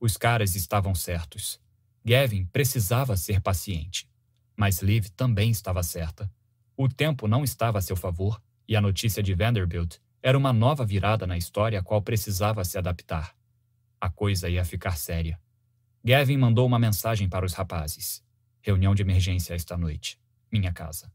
os 0.00 0.16
caras 0.16 0.56
estavam 0.56 0.96
certos. 0.96 1.60
Gavin 2.04 2.44
precisava 2.46 3.16
ser 3.16 3.40
paciente. 3.40 4.10
Mas 4.56 4.82
Liv 4.82 5.06
também 5.10 5.48
estava 5.48 5.80
certa. 5.84 6.28
O 6.76 6.88
tempo 6.88 7.28
não 7.28 7.44
estava 7.44 7.78
a 7.78 7.80
seu 7.80 7.94
favor 7.94 8.42
e 8.66 8.74
a 8.74 8.80
notícia 8.80 9.22
de 9.22 9.32
Vanderbilt 9.34 9.98
era 10.20 10.36
uma 10.36 10.52
nova 10.52 10.84
virada 10.84 11.24
na 11.24 11.38
história 11.38 11.78
a 11.78 11.82
qual 11.84 12.02
precisava 12.02 12.64
se 12.64 12.76
adaptar. 12.76 13.32
A 14.00 14.10
coisa 14.10 14.48
ia 14.48 14.64
ficar 14.64 14.96
séria. 14.96 15.40
Gavin 16.04 16.36
mandou 16.36 16.66
uma 16.66 16.80
mensagem 16.80 17.28
para 17.28 17.46
os 17.46 17.52
rapazes. 17.52 18.24
Reunião 18.60 18.96
de 18.96 19.02
emergência 19.02 19.54
esta 19.54 19.76
noite. 19.76 20.21
Minha 20.52 20.72
casa. 20.72 21.10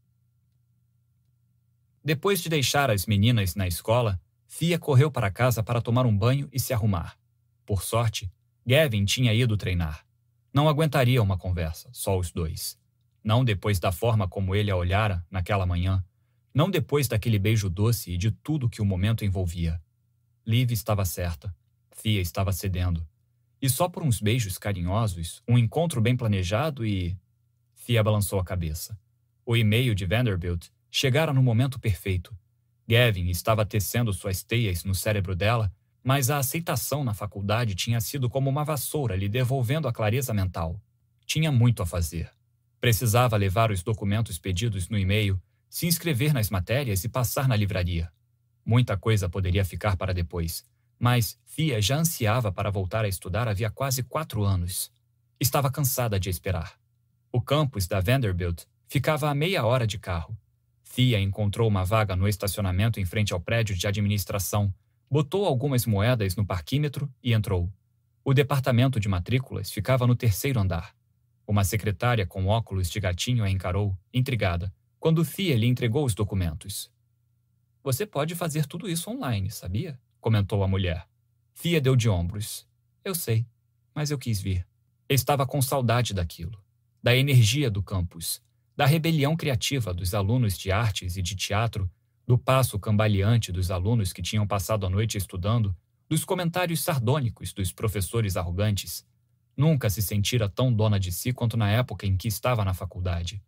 Depois 2.04 2.40
de 2.40 2.48
deixar 2.48 2.90
as 2.90 3.06
meninas 3.06 3.54
na 3.54 3.68
escola, 3.68 4.20
Fia 4.48 4.78
correu 4.78 5.10
para 5.10 5.30
casa 5.30 5.62
para 5.62 5.80
tomar 5.80 6.06
um 6.06 6.16
banho 6.16 6.48
e 6.52 6.58
se 6.58 6.72
arrumar. 6.72 7.16
Por 7.64 7.82
sorte, 7.82 8.32
Gavin 8.66 9.04
tinha 9.04 9.32
ido 9.32 9.56
treinar. 9.56 10.04
Não 10.52 10.68
aguentaria 10.68 11.22
uma 11.22 11.38
conversa, 11.38 11.88
só 11.92 12.18
os 12.18 12.32
dois. 12.32 12.78
Não 13.22 13.44
depois 13.44 13.78
da 13.78 13.92
forma 13.92 14.26
como 14.26 14.54
ele 14.54 14.70
a 14.70 14.76
olhara 14.76 15.24
naquela 15.30 15.66
manhã. 15.66 16.04
Não 16.52 16.70
depois 16.70 17.06
daquele 17.06 17.38
beijo 17.38 17.68
doce 17.68 18.10
e 18.10 18.16
de 18.16 18.30
tudo 18.30 18.68
que 18.68 18.82
o 18.82 18.86
momento 18.86 19.24
envolvia. 19.24 19.80
Liv 20.46 20.72
estava 20.72 21.04
certa. 21.04 21.54
Fia 21.92 22.20
estava 22.20 22.52
cedendo. 22.52 23.06
E 23.60 23.68
só 23.68 23.88
por 23.88 24.02
uns 24.02 24.20
beijos 24.20 24.56
carinhosos, 24.56 25.42
um 25.46 25.58
encontro 25.58 26.00
bem 26.00 26.16
planejado 26.16 26.86
e. 26.86 27.16
Fia 27.74 28.02
balançou 28.02 28.40
a 28.40 28.44
cabeça. 28.44 28.98
O 29.48 29.56
e-mail 29.56 29.94
de 29.94 30.04
Vanderbilt 30.04 30.68
chegara 30.90 31.32
no 31.32 31.42
momento 31.42 31.80
perfeito. 31.80 32.36
Gavin 32.86 33.30
estava 33.30 33.64
tecendo 33.64 34.12
suas 34.12 34.42
teias 34.42 34.84
no 34.84 34.94
cérebro 34.94 35.34
dela 35.34 35.72
mas 36.08 36.30
a 36.30 36.38
aceitação 36.38 37.04
na 37.04 37.12
faculdade 37.12 37.74
tinha 37.74 38.00
sido 38.00 38.30
como 38.30 38.48
uma 38.48 38.64
vassoura 38.64 39.16
lhe 39.16 39.28
devolvendo 39.28 39.86
a 39.88 39.92
clareza 39.92 40.32
mental. 40.32 40.80
Tinha 41.26 41.52
muito 41.52 41.82
a 41.82 41.86
fazer. 41.86 42.30
Precisava 42.80 43.36
levar 43.36 43.70
os 43.70 43.82
documentos 43.82 44.38
pedidos 44.38 44.88
no 44.88 44.98
e-mail, 44.98 45.38
se 45.68 45.86
inscrever 45.86 46.32
nas 46.32 46.48
matérias 46.48 47.04
e 47.04 47.08
passar 47.10 47.46
na 47.46 47.56
livraria. 47.56 48.10
Muita 48.64 48.96
coisa 48.96 49.28
poderia 49.28 49.64
ficar 49.64 49.98
para 49.98 50.14
depois, 50.14 50.64
mas 50.98 51.38
Fia 51.44 51.82
já 51.82 51.96
ansiava 51.96 52.50
para 52.50 52.70
voltar 52.70 53.04
a 53.04 53.08
estudar 53.08 53.48
havia 53.48 53.70
quase 53.70 54.02
quatro 54.02 54.44
anos. 54.44 54.90
Estava 55.38 55.70
cansada 55.70 56.18
de 56.18 56.30
esperar. 56.30 56.78
O 57.30 57.40
campus 57.40 57.86
da 57.86 58.00
Vanderbilt 58.00 58.64
ficava 58.88 59.30
a 59.30 59.34
meia 59.34 59.64
hora 59.64 59.86
de 59.86 59.98
carro. 59.98 60.36
Fia 60.82 61.20
encontrou 61.20 61.68
uma 61.68 61.84
vaga 61.84 62.16
no 62.16 62.26
estacionamento 62.26 62.98
em 62.98 63.04
frente 63.04 63.32
ao 63.32 63.40
prédio 63.40 63.76
de 63.76 63.86
administração 63.86 64.74
Botou 65.10 65.46
algumas 65.46 65.86
moedas 65.86 66.36
no 66.36 66.44
parquímetro 66.44 67.10
e 67.22 67.32
entrou. 67.32 67.72
O 68.22 68.34
departamento 68.34 69.00
de 69.00 69.08
matrículas 69.08 69.70
ficava 69.70 70.06
no 70.06 70.14
terceiro 70.14 70.60
andar. 70.60 70.94
Uma 71.46 71.64
secretária 71.64 72.26
com 72.26 72.46
óculos 72.46 72.90
de 72.90 73.00
gatinho 73.00 73.42
a 73.42 73.50
encarou, 73.50 73.96
intrigada, 74.12 74.70
quando 75.00 75.24
Thea 75.24 75.56
lhe 75.56 75.66
entregou 75.66 76.04
os 76.04 76.14
documentos. 76.14 76.90
Você 77.82 78.04
pode 78.04 78.34
fazer 78.34 78.66
tudo 78.66 78.86
isso 78.86 79.10
online, 79.10 79.50
sabia? 79.50 79.98
comentou 80.20 80.62
a 80.62 80.68
mulher. 80.68 81.08
Thea 81.54 81.80
deu 81.80 81.96
de 81.96 82.10
ombros. 82.10 82.68
Eu 83.02 83.14
sei, 83.14 83.46
mas 83.94 84.10
eu 84.10 84.18
quis 84.18 84.42
vir. 84.42 84.66
Estava 85.08 85.46
com 85.46 85.62
saudade 85.62 86.12
daquilo, 86.12 86.62
da 87.02 87.16
energia 87.16 87.70
do 87.70 87.82
campus, 87.82 88.42
da 88.78 88.86
rebelião 88.86 89.36
criativa 89.36 89.92
dos 89.92 90.14
alunos 90.14 90.56
de 90.56 90.70
artes 90.70 91.16
e 91.16 91.22
de 91.22 91.34
teatro 91.34 91.90
do 92.24 92.38
passo 92.38 92.78
cambaleante 92.78 93.50
dos 93.50 93.72
alunos 93.72 94.12
que 94.12 94.22
tinham 94.22 94.46
passado 94.46 94.86
a 94.86 94.88
noite 94.88 95.18
estudando, 95.18 95.74
dos 96.08 96.24
comentários 96.24 96.80
sardônicos 96.82 97.52
dos 97.52 97.72
professores 97.72 98.36
arrogantes. 98.36 99.04
Nunca 99.56 99.90
se 99.90 100.00
sentira 100.00 100.48
tão 100.48 100.72
dona 100.72 101.00
de 101.00 101.10
si 101.10 101.32
quanto 101.32 101.56
na 101.56 101.68
época 101.68 102.06
em 102.06 102.16
que 102.16 102.28
estava 102.28 102.64
na 102.64 102.72
faculdade. 102.72 103.42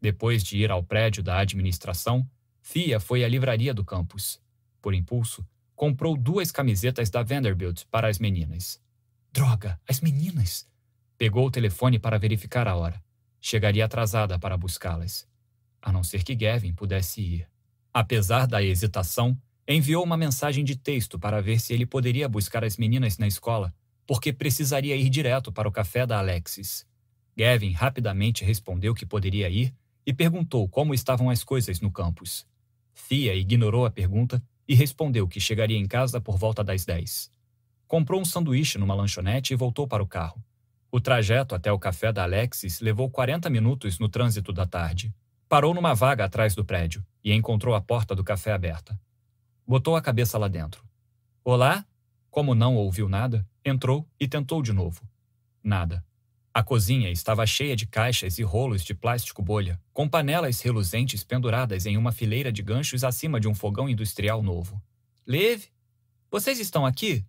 Depois 0.00 0.42
de 0.42 0.58
ir 0.58 0.72
ao 0.72 0.82
prédio 0.82 1.22
da 1.22 1.38
administração, 1.38 2.28
Fia 2.60 2.98
foi 2.98 3.22
à 3.22 3.28
livraria 3.28 3.72
do 3.72 3.84
campus. 3.84 4.40
Por 4.82 4.92
impulso, 4.92 5.46
comprou 5.76 6.16
duas 6.16 6.50
camisetas 6.50 7.10
da 7.10 7.22
Vanderbilt 7.22 7.84
para 7.92 8.08
as 8.08 8.18
meninas. 8.18 8.82
Droga, 9.30 9.78
as 9.88 10.00
meninas! 10.00 10.66
Pegou 11.16 11.46
o 11.46 11.50
telefone 11.50 11.96
para 11.98 12.18
verificar 12.18 12.66
a 12.66 12.74
hora. 12.74 13.03
Chegaria 13.46 13.84
atrasada 13.84 14.38
para 14.38 14.56
buscá-las. 14.56 15.28
A 15.82 15.92
não 15.92 16.02
ser 16.02 16.24
que 16.24 16.34
Gavin 16.34 16.72
pudesse 16.72 17.20
ir. 17.20 17.46
Apesar 17.92 18.46
da 18.46 18.62
hesitação, 18.62 19.36
enviou 19.68 20.02
uma 20.02 20.16
mensagem 20.16 20.64
de 20.64 20.74
texto 20.76 21.18
para 21.18 21.42
ver 21.42 21.60
se 21.60 21.74
ele 21.74 21.84
poderia 21.84 22.26
buscar 22.26 22.64
as 22.64 22.78
meninas 22.78 23.18
na 23.18 23.26
escola, 23.26 23.74
porque 24.06 24.32
precisaria 24.32 24.96
ir 24.96 25.10
direto 25.10 25.52
para 25.52 25.68
o 25.68 25.70
café 25.70 26.06
da 26.06 26.18
Alexis. 26.20 26.86
Gavin 27.36 27.72
rapidamente 27.72 28.42
respondeu 28.46 28.94
que 28.94 29.04
poderia 29.04 29.50
ir 29.50 29.74
e 30.06 30.14
perguntou 30.14 30.66
como 30.66 30.94
estavam 30.94 31.28
as 31.28 31.44
coisas 31.44 31.82
no 31.82 31.92
campus. 31.92 32.46
Thea 33.06 33.34
ignorou 33.34 33.84
a 33.84 33.90
pergunta 33.90 34.42
e 34.66 34.74
respondeu 34.74 35.28
que 35.28 35.38
chegaria 35.38 35.76
em 35.76 35.86
casa 35.86 36.18
por 36.18 36.38
volta 36.38 36.64
das 36.64 36.86
10. 36.86 37.30
Comprou 37.86 38.22
um 38.22 38.24
sanduíche 38.24 38.78
numa 38.78 38.94
lanchonete 38.94 39.52
e 39.52 39.56
voltou 39.56 39.86
para 39.86 40.02
o 40.02 40.08
carro. 40.08 40.42
O 40.94 41.00
trajeto 41.00 41.56
até 41.56 41.72
o 41.72 41.78
café 41.78 42.12
da 42.12 42.22
Alexis 42.22 42.78
levou 42.78 43.10
40 43.10 43.50
minutos 43.50 43.98
no 43.98 44.08
trânsito 44.08 44.52
da 44.52 44.64
tarde. 44.64 45.12
Parou 45.48 45.74
numa 45.74 45.92
vaga 45.92 46.24
atrás 46.24 46.54
do 46.54 46.64
prédio 46.64 47.04
e 47.24 47.32
encontrou 47.32 47.74
a 47.74 47.80
porta 47.80 48.14
do 48.14 48.22
café 48.22 48.52
aberta. 48.52 48.96
Botou 49.66 49.96
a 49.96 50.00
cabeça 50.00 50.38
lá 50.38 50.46
dentro. 50.46 50.84
Olá? 51.42 51.84
Como 52.30 52.54
não 52.54 52.76
ouviu 52.76 53.08
nada, 53.08 53.44
entrou 53.64 54.08
e 54.20 54.28
tentou 54.28 54.62
de 54.62 54.72
novo. 54.72 55.02
Nada. 55.64 56.04
A 56.54 56.62
cozinha 56.62 57.10
estava 57.10 57.44
cheia 57.44 57.74
de 57.74 57.88
caixas 57.88 58.38
e 58.38 58.44
rolos 58.44 58.84
de 58.84 58.94
plástico 58.94 59.42
bolha, 59.42 59.80
com 59.92 60.08
panelas 60.08 60.60
reluzentes 60.60 61.24
penduradas 61.24 61.86
em 61.86 61.96
uma 61.96 62.12
fileira 62.12 62.52
de 62.52 62.62
ganchos 62.62 63.02
acima 63.02 63.40
de 63.40 63.48
um 63.48 63.54
fogão 63.54 63.88
industrial 63.88 64.44
novo. 64.44 64.80
Leve? 65.26 65.72
Vocês 66.30 66.60
estão 66.60 66.86
aqui? 66.86 67.26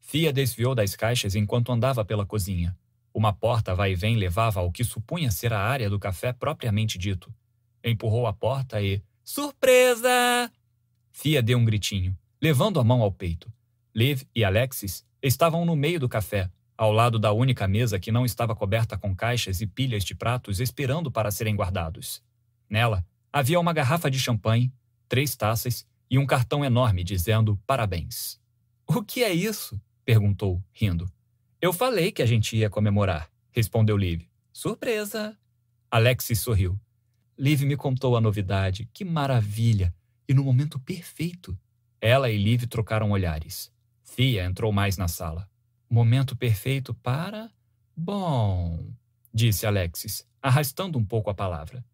Fia 0.00 0.32
desviou 0.32 0.76
das 0.76 0.94
caixas 0.94 1.34
enquanto 1.34 1.72
andava 1.72 2.04
pela 2.04 2.24
cozinha. 2.24 2.78
Uma 3.20 3.34
porta 3.34 3.74
vai 3.74 3.92
e 3.92 3.94
vem 3.94 4.16
levava 4.16 4.60
ao 4.60 4.72
que 4.72 4.82
supunha 4.82 5.30
ser 5.30 5.52
a 5.52 5.60
área 5.60 5.90
do 5.90 5.98
café 5.98 6.32
propriamente 6.32 6.96
dito. 6.96 7.30
Empurrou 7.84 8.26
a 8.26 8.32
porta 8.32 8.80
e. 8.80 9.02
Surpresa! 9.22 10.50
Fia 11.12 11.42
deu 11.42 11.58
um 11.58 11.64
gritinho, 11.66 12.16
levando 12.40 12.80
a 12.80 12.82
mão 12.82 13.02
ao 13.02 13.12
peito. 13.12 13.52
Liv 13.94 14.22
e 14.34 14.42
Alexis 14.42 15.04
estavam 15.22 15.66
no 15.66 15.76
meio 15.76 16.00
do 16.00 16.08
café, 16.08 16.50
ao 16.78 16.92
lado 16.92 17.18
da 17.18 17.30
única 17.30 17.68
mesa 17.68 18.00
que 18.00 18.10
não 18.10 18.24
estava 18.24 18.56
coberta 18.56 18.96
com 18.96 19.14
caixas 19.14 19.60
e 19.60 19.66
pilhas 19.66 20.02
de 20.02 20.14
pratos 20.14 20.58
esperando 20.58 21.10
para 21.10 21.30
serem 21.30 21.54
guardados. 21.54 22.22
Nela 22.70 23.04
havia 23.30 23.60
uma 23.60 23.74
garrafa 23.74 24.10
de 24.10 24.18
champanhe, 24.18 24.72
três 25.10 25.36
taças 25.36 25.86
e 26.10 26.18
um 26.18 26.24
cartão 26.24 26.64
enorme 26.64 27.04
dizendo 27.04 27.60
parabéns. 27.66 28.40
O 28.86 29.02
que 29.02 29.22
é 29.22 29.30
isso? 29.30 29.78
perguntou, 30.06 30.64
rindo. 30.72 31.06
Eu 31.62 31.74
falei 31.74 32.10
que 32.10 32.22
a 32.22 32.26
gente 32.26 32.56
ia 32.56 32.70
comemorar, 32.70 33.30
respondeu 33.50 33.94
Liv. 33.94 34.26
Surpresa! 34.50 35.36
Alexis 35.90 36.40
sorriu. 36.40 36.80
Liv 37.36 37.64
me 37.64 37.76
contou 37.76 38.16
a 38.16 38.20
novidade. 38.20 38.88
Que 38.94 39.04
maravilha! 39.04 39.94
E 40.26 40.32
no 40.32 40.42
momento 40.42 40.78
perfeito. 40.78 41.58
Ela 42.00 42.30
e 42.30 42.38
Liv 42.38 42.64
trocaram 42.64 43.10
olhares. 43.10 43.70
Fia 44.02 44.46
entrou 44.46 44.72
mais 44.72 44.96
na 44.96 45.06
sala. 45.06 45.50
Momento 45.90 46.34
perfeito 46.34 46.94
para. 46.94 47.52
Bom, 47.94 48.90
disse 49.32 49.66
Alexis, 49.66 50.26
arrastando 50.40 50.98
um 50.98 51.04
pouco 51.04 51.28
a 51.28 51.34
palavra. 51.34 51.84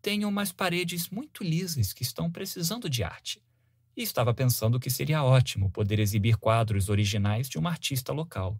Tenho 0.00 0.26
umas 0.26 0.52
paredes 0.52 1.10
muito 1.10 1.44
lisas 1.44 1.92
que 1.92 2.02
estão 2.02 2.30
precisando 2.30 2.88
de 2.88 3.02
arte. 3.02 3.42
E 3.94 4.02
estava 4.02 4.32
pensando 4.32 4.80
que 4.80 4.88
seria 4.88 5.22
ótimo 5.22 5.70
poder 5.70 5.98
exibir 5.98 6.38
quadros 6.38 6.88
originais 6.88 7.46
de 7.46 7.58
uma 7.58 7.68
artista 7.68 8.10
local. 8.10 8.58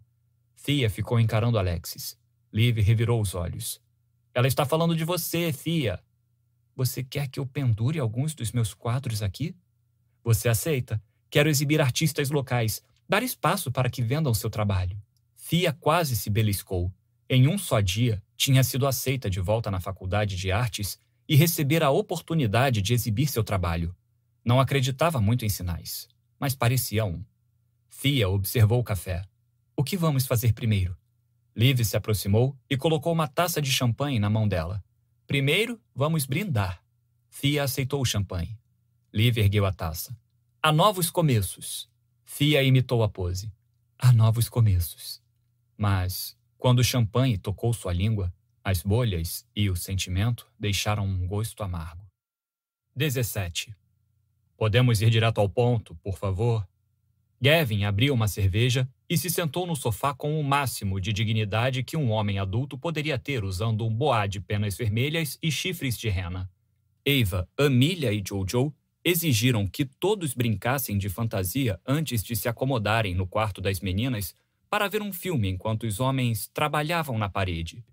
Thea 0.63 0.89
ficou 0.89 1.19
encarando 1.19 1.57
Alexis. 1.57 2.17
Liv 2.51 2.79
revirou 2.79 3.21
os 3.21 3.35
olhos. 3.35 3.79
Ela 4.33 4.47
está 4.47 4.65
falando 4.65 4.95
de 4.95 5.03
você, 5.03 5.51
Thea. 5.53 5.99
Você 6.75 7.03
quer 7.03 7.27
que 7.27 7.39
eu 7.39 7.45
pendure 7.45 7.99
alguns 7.99 8.35
dos 8.35 8.51
meus 8.51 8.73
quadros 8.73 9.21
aqui? 9.21 9.55
Você 10.23 10.49
aceita? 10.49 11.01
Quero 11.29 11.49
exibir 11.49 11.81
artistas 11.81 12.29
locais, 12.29 12.81
dar 13.07 13.23
espaço 13.23 13.71
para 13.71 13.89
que 13.89 14.01
vendam 14.01 14.33
seu 14.33 14.49
trabalho. 14.49 15.01
Thea 15.49 15.73
quase 15.73 16.15
se 16.15 16.29
beliscou. 16.29 16.91
Em 17.29 17.47
um 17.47 17.57
só 17.57 17.79
dia, 17.79 18.21
tinha 18.35 18.63
sido 18.63 18.87
aceita 18.87 19.29
de 19.29 19.39
volta 19.39 19.71
na 19.71 19.79
Faculdade 19.79 20.35
de 20.35 20.51
Artes 20.51 20.99
e 21.27 21.35
receber 21.35 21.83
a 21.83 21.89
oportunidade 21.89 22.81
de 22.81 22.93
exibir 22.93 23.27
seu 23.27 23.43
trabalho. 23.43 23.95
Não 24.43 24.59
acreditava 24.59 25.19
muito 25.19 25.43
em 25.43 25.49
sinais, 25.49 26.07
mas 26.39 26.55
parecia 26.55 27.03
um. 27.03 27.23
Thea 28.01 28.29
observou 28.29 28.79
o 28.79 28.83
café. 28.83 29.23
O 29.79 29.83
que 29.83 29.95
vamos 29.95 30.25
fazer 30.25 30.53
primeiro? 30.53 30.97
Liv 31.55 31.83
se 31.85 31.95
aproximou 31.95 32.57
e 32.67 32.75
colocou 32.75 33.13
uma 33.13 33.27
taça 33.27 33.61
de 33.61 33.71
champanhe 33.71 34.17
na 34.17 34.27
mão 34.27 34.47
dela. 34.47 34.83
Primeiro, 35.27 35.79
vamos 35.93 36.25
brindar. 36.25 36.83
Fia 37.29 37.63
aceitou 37.63 38.01
o 38.01 38.05
champanhe. 38.05 38.57
Liv 39.13 39.37
ergueu 39.37 39.67
a 39.67 39.71
taça. 39.71 40.17
Há 40.63 40.71
novos 40.71 41.11
começos. 41.11 41.87
Fia 42.25 42.63
imitou 42.63 43.03
a 43.03 43.07
pose. 43.07 43.53
Há 43.99 44.11
novos 44.11 44.49
começos. 44.49 45.21
Mas, 45.77 46.35
quando 46.57 46.79
o 46.79 46.83
champanhe 46.83 47.37
tocou 47.37 47.71
sua 47.71 47.93
língua, 47.93 48.33
as 48.63 48.81
bolhas 48.81 49.45
e 49.55 49.69
o 49.69 49.75
sentimento 49.75 50.51
deixaram 50.59 51.05
um 51.05 51.27
gosto 51.27 51.61
amargo. 51.61 52.03
17. 52.95 53.75
Podemos 54.57 55.03
ir 55.03 55.11
direto 55.11 55.39
ao 55.39 55.47
ponto, 55.47 55.93
por 55.97 56.17
favor? 56.17 56.67
Gavin 57.39 57.83
abriu 57.83 58.13
uma 58.13 58.27
cerveja 58.27 58.89
e 59.07 59.17
se 59.17 59.29
sentou 59.29 59.67
no 59.67 59.75
sofá 59.75 60.13
com 60.13 60.39
o 60.39 60.43
máximo 60.43 60.99
de 60.99 61.13
dignidade 61.13 61.83
que 61.83 61.95
um 61.95 62.09
homem 62.09 62.39
adulto 62.39 62.77
poderia 62.77 63.17
ter 63.19 63.43
usando 63.43 63.85
um 63.85 63.93
boá 63.93 64.25
de 64.25 64.39
penas 64.39 64.75
vermelhas 64.75 65.37
e 65.41 65.51
chifres 65.51 65.97
de 65.97 66.09
rena. 66.09 66.49
Eva, 67.05 67.47
Amelia 67.57 68.11
e 68.11 68.23
Jojo 68.27 68.73
exigiram 69.05 69.65
que 69.65 69.85
todos 69.85 70.33
brincassem 70.33 70.97
de 70.97 71.07
fantasia 71.07 71.79
antes 71.85 72.23
de 72.23 72.35
se 72.35 72.49
acomodarem 72.49 73.15
no 73.15 73.25
quarto 73.25 73.61
das 73.61 73.79
meninas 73.79 74.35
para 74.69 74.89
ver 74.89 75.01
um 75.01 75.13
filme 75.13 75.47
enquanto 75.47 75.83
os 75.83 75.99
homens 76.01 76.49
trabalhavam 76.53 77.17
na 77.17 77.29
parede. 77.29 77.85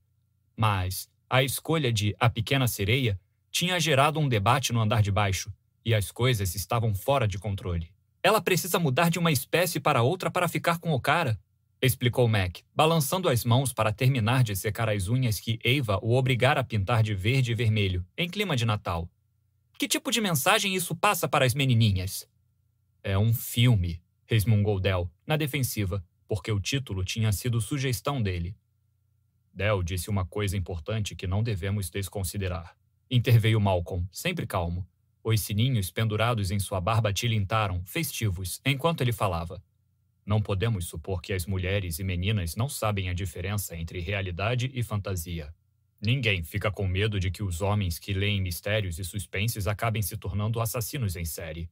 Mas 0.56 1.08
a 1.30 1.42
escolha 1.42 1.92
de 1.92 2.16
A 2.18 2.28
Pequena 2.28 2.66
Sereia 2.66 3.20
tinha 3.50 3.78
gerado 3.78 4.18
um 4.18 4.28
debate 4.28 4.72
no 4.72 4.80
andar 4.80 5.02
de 5.02 5.12
baixo 5.12 5.52
e 5.84 5.94
as 5.94 6.10
coisas 6.10 6.54
estavam 6.56 6.94
fora 6.94 7.28
de 7.28 7.38
controle. 7.38 7.93
Ela 8.24 8.40
precisa 8.40 8.78
mudar 8.78 9.10
de 9.10 9.18
uma 9.18 9.30
espécie 9.30 9.78
para 9.78 10.02
outra 10.02 10.30
para 10.30 10.48
ficar 10.48 10.78
com 10.78 10.92
o 10.92 11.00
cara, 11.00 11.38
explicou 11.82 12.26
Mac, 12.26 12.60
balançando 12.74 13.28
as 13.28 13.44
mãos 13.44 13.70
para 13.70 13.92
terminar 13.92 14.42
de 14.42 14.56
secar 14.56 14.88
as 14.88 15.08
unhas 15.08 15.38
que 15.38 15.58
Eva 15.62 15.98
o 16.02 16.16
obrigara 16.16 16.62
a 16.62 16.64
pintar 16.64 17.02
de 17.02 17.14
verde 17.14 17.52
e 17.52 17.54
vermelho, 17.54 18.02
em 18.16 18.26
clima 18.26 18.56
de 18.56 18.64
Natal. 18.64 19.10
Que 19.78 19.86
tipo 19.86 20.10
de 20.10 20.22
mensagem 20.22 20.74
isso 20.74 20.96
passa 20.96 21.28
para 21.28 21.44
as 21.44 21.52
menininhas? 21.52 22.26
É 23.02 23.18
um 23.18 23.34
filme, 23.34 24.00
resmungou 24.24 24.80
Del, 24.80 25.10
na 25.26 25.36
defensiva, 25.36 26.02
porque 26.26 26.50
o 26.50 26.58
título 26.58 27.04
tinha 27.04 27.30
sido 27.30 27.60
sugestão 27.60 28.22
dele. 28.22 28.56
Del 29.52 29.82
disse 29.82 30.08
uma 30.08 30.24
coisa 30.24 30.56
importante 30.56 31.14
que 31.14 31.26
não 31.26 31.42
devemos 31.42 31.90
desconsiderar. 31.90 32.74
Interveio 33.10 33.60
Malcolm, 33.60 34.08
sempre 34.10 34.46
calmo. 34.46 34.88
Os 35.26 35.40
sininhos 35.40 35.90
pendurados 35.90 36.50
em 36.50 36.58
sua 36.58 36.82
barba 36.82 37.10
tilintaram, 37.10 37.82
festivos, 37.86 38.60
enquanto 38.62 39.00
ele 39.00 39.10
falava. 39.10 39.58
Não 40.26 40.38
podemos 40.38 40.84
supor 40.84 41.22
que 41.22 41.32
as 41.32 41.46
mulheres 41.46 41.98
e 41.98 42.04
meninas 42.04 42.54
não 42.54 42.68
sabem 42.68 43.08
a 43.08 43.14
diferença 43.14 43.74
entre 43.74 44.00
realidade 44.00 44.70
e 44.74 44.82
fantasia. 44.82 45.50
Ninguém 45.98 46.44
fica 46.44 46.70
com 46.70 46.86
medo 46.86 47.18
de 47.18 47.30
que 47.30 47.42
os 47.42 47.62
homens 47.62 47.98
que 47.98 48.12
leem 48.12 48.42
mistérios 48.42 48.98
e 48.98 49.04
suspenses 49.04 49.66
acabem 49.66 50.02
se 50.02 50.14
tornando 50.18 50.60
assassinos 50.60 51.16
em 51.16 51.24
série. 51.24 51.70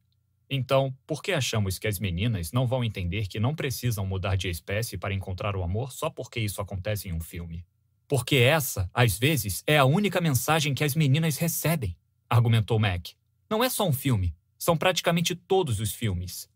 Então, 0.49 0.91
por 1.05 1.21
que 1.21 1.31
achamos 1.31 1.77
que 1.77 1.87
as 1.87 1.99
meninas 1.99 2.51
não 2.51 2.65
vão 2.65 2.83
entender 2.83 3.27
que 3.27 3.39
não 3.39 3.53
precisam 3.53 4.03
mudar 4.03 4.35
de 4.35 4.49
espécie 4.49 4.97
para 4.97 5.13
encontrar 5.13 5.55
o 5.55 5.61
amor 5.61 5.91
só 5.91 6.09
porque 6.09 6.39
isso 6.39 6.59
acontece 6.59 7.07
em 7.07 7.13
um 7.13 7.21
filme? 7.21 7.63
Porque 8.07 8.37
essa, 8.37 8.89
às 8.91 9.19
vezes, 9.19 9.63
é 9.67 9.77
a 9.77 9.85
única 9.85 10.19
mensagem 10.19 10.73
que 10.73 10.83
as 10.83 10.95
meninas 10.95 11.37
recebem, 11.37 11.95
argumentou 12.27 12.79
Mac. 12.79 13.09
Não 13.53 13.63
é 13.63 13.69
só 13.69 13.87
um 13.87 13.93
filme, 13.93 14.35
são 14.57 14.75
praticamente 14.75 15.35
todos 15.35 15.79
os 15.79 15.93
filmes. 15.93 16.49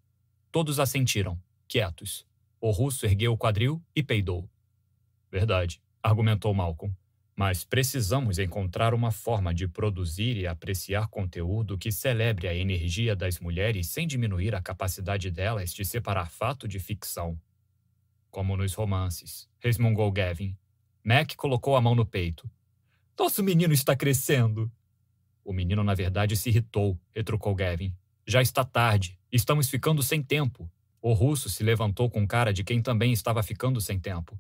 Todos 0.52 0.80
assentiram, 0.80 1.40
quietos. 1.68 2.26
O 2.60 2.72
russo 2.72 3.06
ergueu 3.06 3.34
o 3.34 3.38
quadril 3.38 3.80
e 3.96 4.02
peidou. 4.02 4.50
Verdade, 5.32 5.80
argumentou 6.02 6.52
Malcolm. 6.56 6.98
Mas 7.36 7.64
precisamos 7.64 8.40
encontrar 8.40 8.96
uma 8.96 9.12
forma 9.12 9.54
de 9.54 9.68
produzir 9.68 10.38
e 10.38 10.48
apreciar 10.48 11.08
conteúdo 11.08 11.78
que 11.78 11.92
celebre 11.92 12.48
a 12.48 12.56
energia 12.56 13.16
das 13.16 13.40
mulheres 13.40 13.86
sem 13.90 14.08
diminuir 14.08 14.56
a 14.56 14.62
capacidade 14.62 15.30
delas 15.30 15.72
de 15.72 15.86
separar 15.86 16.32
fato 16.32 16.68
de 16.68 16.80
ficção. 16.80 17.40
Como 18.32 18.58
nos 18.58 18.74
romances, 18.74 19.48
resmungou 19.60 20.12
Gavin. 20.12 20.58
Mac 21.04 21.36
colocou 21.36 21.76
a 21.76 21.82
mão 21.82 21.94
no 21.94 22.08
peito. 22.08 22.50
Nosso 23.20 23.44
menino 23.44 23.72
está 23.72 23.96
crescendo. 23.96 24.72
O 25.48 25.54
menino, 25.54 25.82
na 25.82 25.94
verdade, 25.94 26.36
se 26.36 26.50
irritou, 26.50 27.00
retrucou 27.16 27.56
Gavin. 27.56 27.96
Já 28.28 28.42
está 28.42 28.66
tarde. 28.66 29.18
Estamos 29.32 29.70
ficando 29.70 30.04
sem 30.04 30.22
tempo. 30.22 30.70
O 31.02 31.14
russo 31.14 31.48
se 31.48 31.64
levantou 31.64 32.10
com 32.10 32.28
cara 32.28 32.52
de 32.52 32.66
quem 32.66 32.82
também 32.82 33.14
estava 33.14 33.42
ficando 33.42 33.80
sem 33.80 33.98
tempo. 33.98 34.38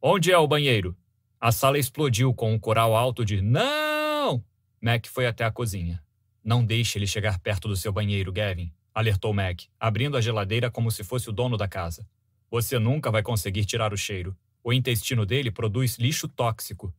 Onde 0.00 0.32
é 0.32 0.38
o 0.38 0.48
banheiro? 0.48 0.96
A 1.38 1.52
sala 1.52 1.78
explodiu 1.78 2.32
com 2.32 2.54
um 2.54 2.58
coral 2.58 2.96
alto 2.96 3.22
de 3.22 3.42
Não! 3.42 4.42
Mac 4.80 5.08
foi 5.08 5.26
até 5.26 5.44
a 5.44 5.50
cozinha. 5.50 6.02
Não 6.42 6.64
deixe 6.64 6.96
ele 6.96 7.06
chegar 7.06 7.38
perto 7.38 7.68
do 7.68 7.76
seu 7.76 7.92
banheiro, 7.92 8.32
Gavin, 8.32 8.72
alertou 8.94 9.34
Mac, 9.34 9.64
abrindo 9.78 10.16
a 10.16 10.22
geladeira 10.22 10.70
como 10.70 10.90
se 10.90 11.04
fosse 11.04 11.28
o 11.28 11.34
dono 11.34 11.58
da 11.58 11.68
casa. 11.68 12.08
Você 12.50 12.78
nunca 12.78 13.10
vai 13.10 13.22
conseguir 13.22 13.66
tirar 13.66 13.92
o 13.92 13.96
cheiro. 13.96 14.34
O 14.64 14.72
intestino 14.72 15.26
dele 15.26 15.50
produz 15.50 15.98
lixo 15.98 16.26
tóxico. 16.26 16.94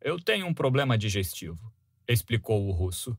Eu 0.00 0.20
tenho 0.20 0.46
um 0.46 0.54
problema 0.54 0.96
digestivo, 0.96 1.58
explicou 2.08 2.66
o 2.66 2.72
russo. 2.72 3.16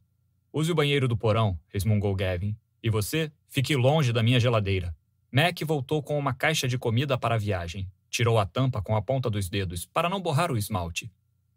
Use 0.53 0.71
o 0.71 0.75
banheiro 0.75 1.07
do 1.07 1.17
porão, 1.17 1.59
resmungou 1.67 2.15
Gavin. 2.15 2.55
E 2.81 2.89
você, 2.89 3.31
fique 3.47 3.75
longe 3.75 4.13
da 4.13 4.21
minha 4.21 4.39
geladeira. 4.39 4.95
Mac 5.31 5.59
voltou 5.65 6.01
com 6.01 6.17
uma 6.17 6.33
caixa 6.33 6.67
de 6.67 6.77
comida 6.77 7.17
para 7.17 7.35
a 7.35 7.37
viagem. 7.37 7.91
Tirou 8.09 8.39
a 8.39 8.45
tampa 8.45 8.81
com 8.81 8.95
a 8.95 9.01
ponta 9.01 9.29
dos 9.29 9.49
dedos, 9.49 9.85
para 9.85 10.07
não 10.07 10.21
borrar 10.21 10.51
o 10.51 10.57
esmalte. 10.57 11.11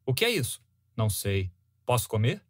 O 0.04 0.12
que 0.12 0.24
é 0.24 0.30
isso? 0.30 0.60
Não 0.96 1.08
sei. 1.08 1.52
Posso 1.86 2.08
comer? 2.08 2.42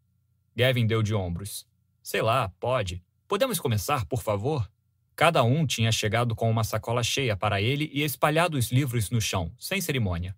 Gavin 0.56 0.86
deu 0.86 1.02
de 1.02 1.14
ombros. 1.14 1.66
Sei 2.02 2.22
lá, 2.22 2.48
pode. 2.58 3.04
Podemos 3.26 3.60
começar, 3.60 4.06
por 4.06 4.22
favor? 4.22 4.70
Cada 5.14 5.42
um 5.42 5.66
tinha 5.66 5.92
chegado 5.92 6.34
com 6.34 6.50
uma 6.50 6.64
sacola 6.64 7.02
cheia 7.02 7.36
para 7.36 7.60
ele 7.60 7.90
e 7.92 8.02
espalhado 8.02 8.56
os 8.56 8.72
livros 8.72 9.10
no 9.10 9.20
chão, 9.20 9.52
sem 9.58 9.80
cerimônia. 9.80 10.34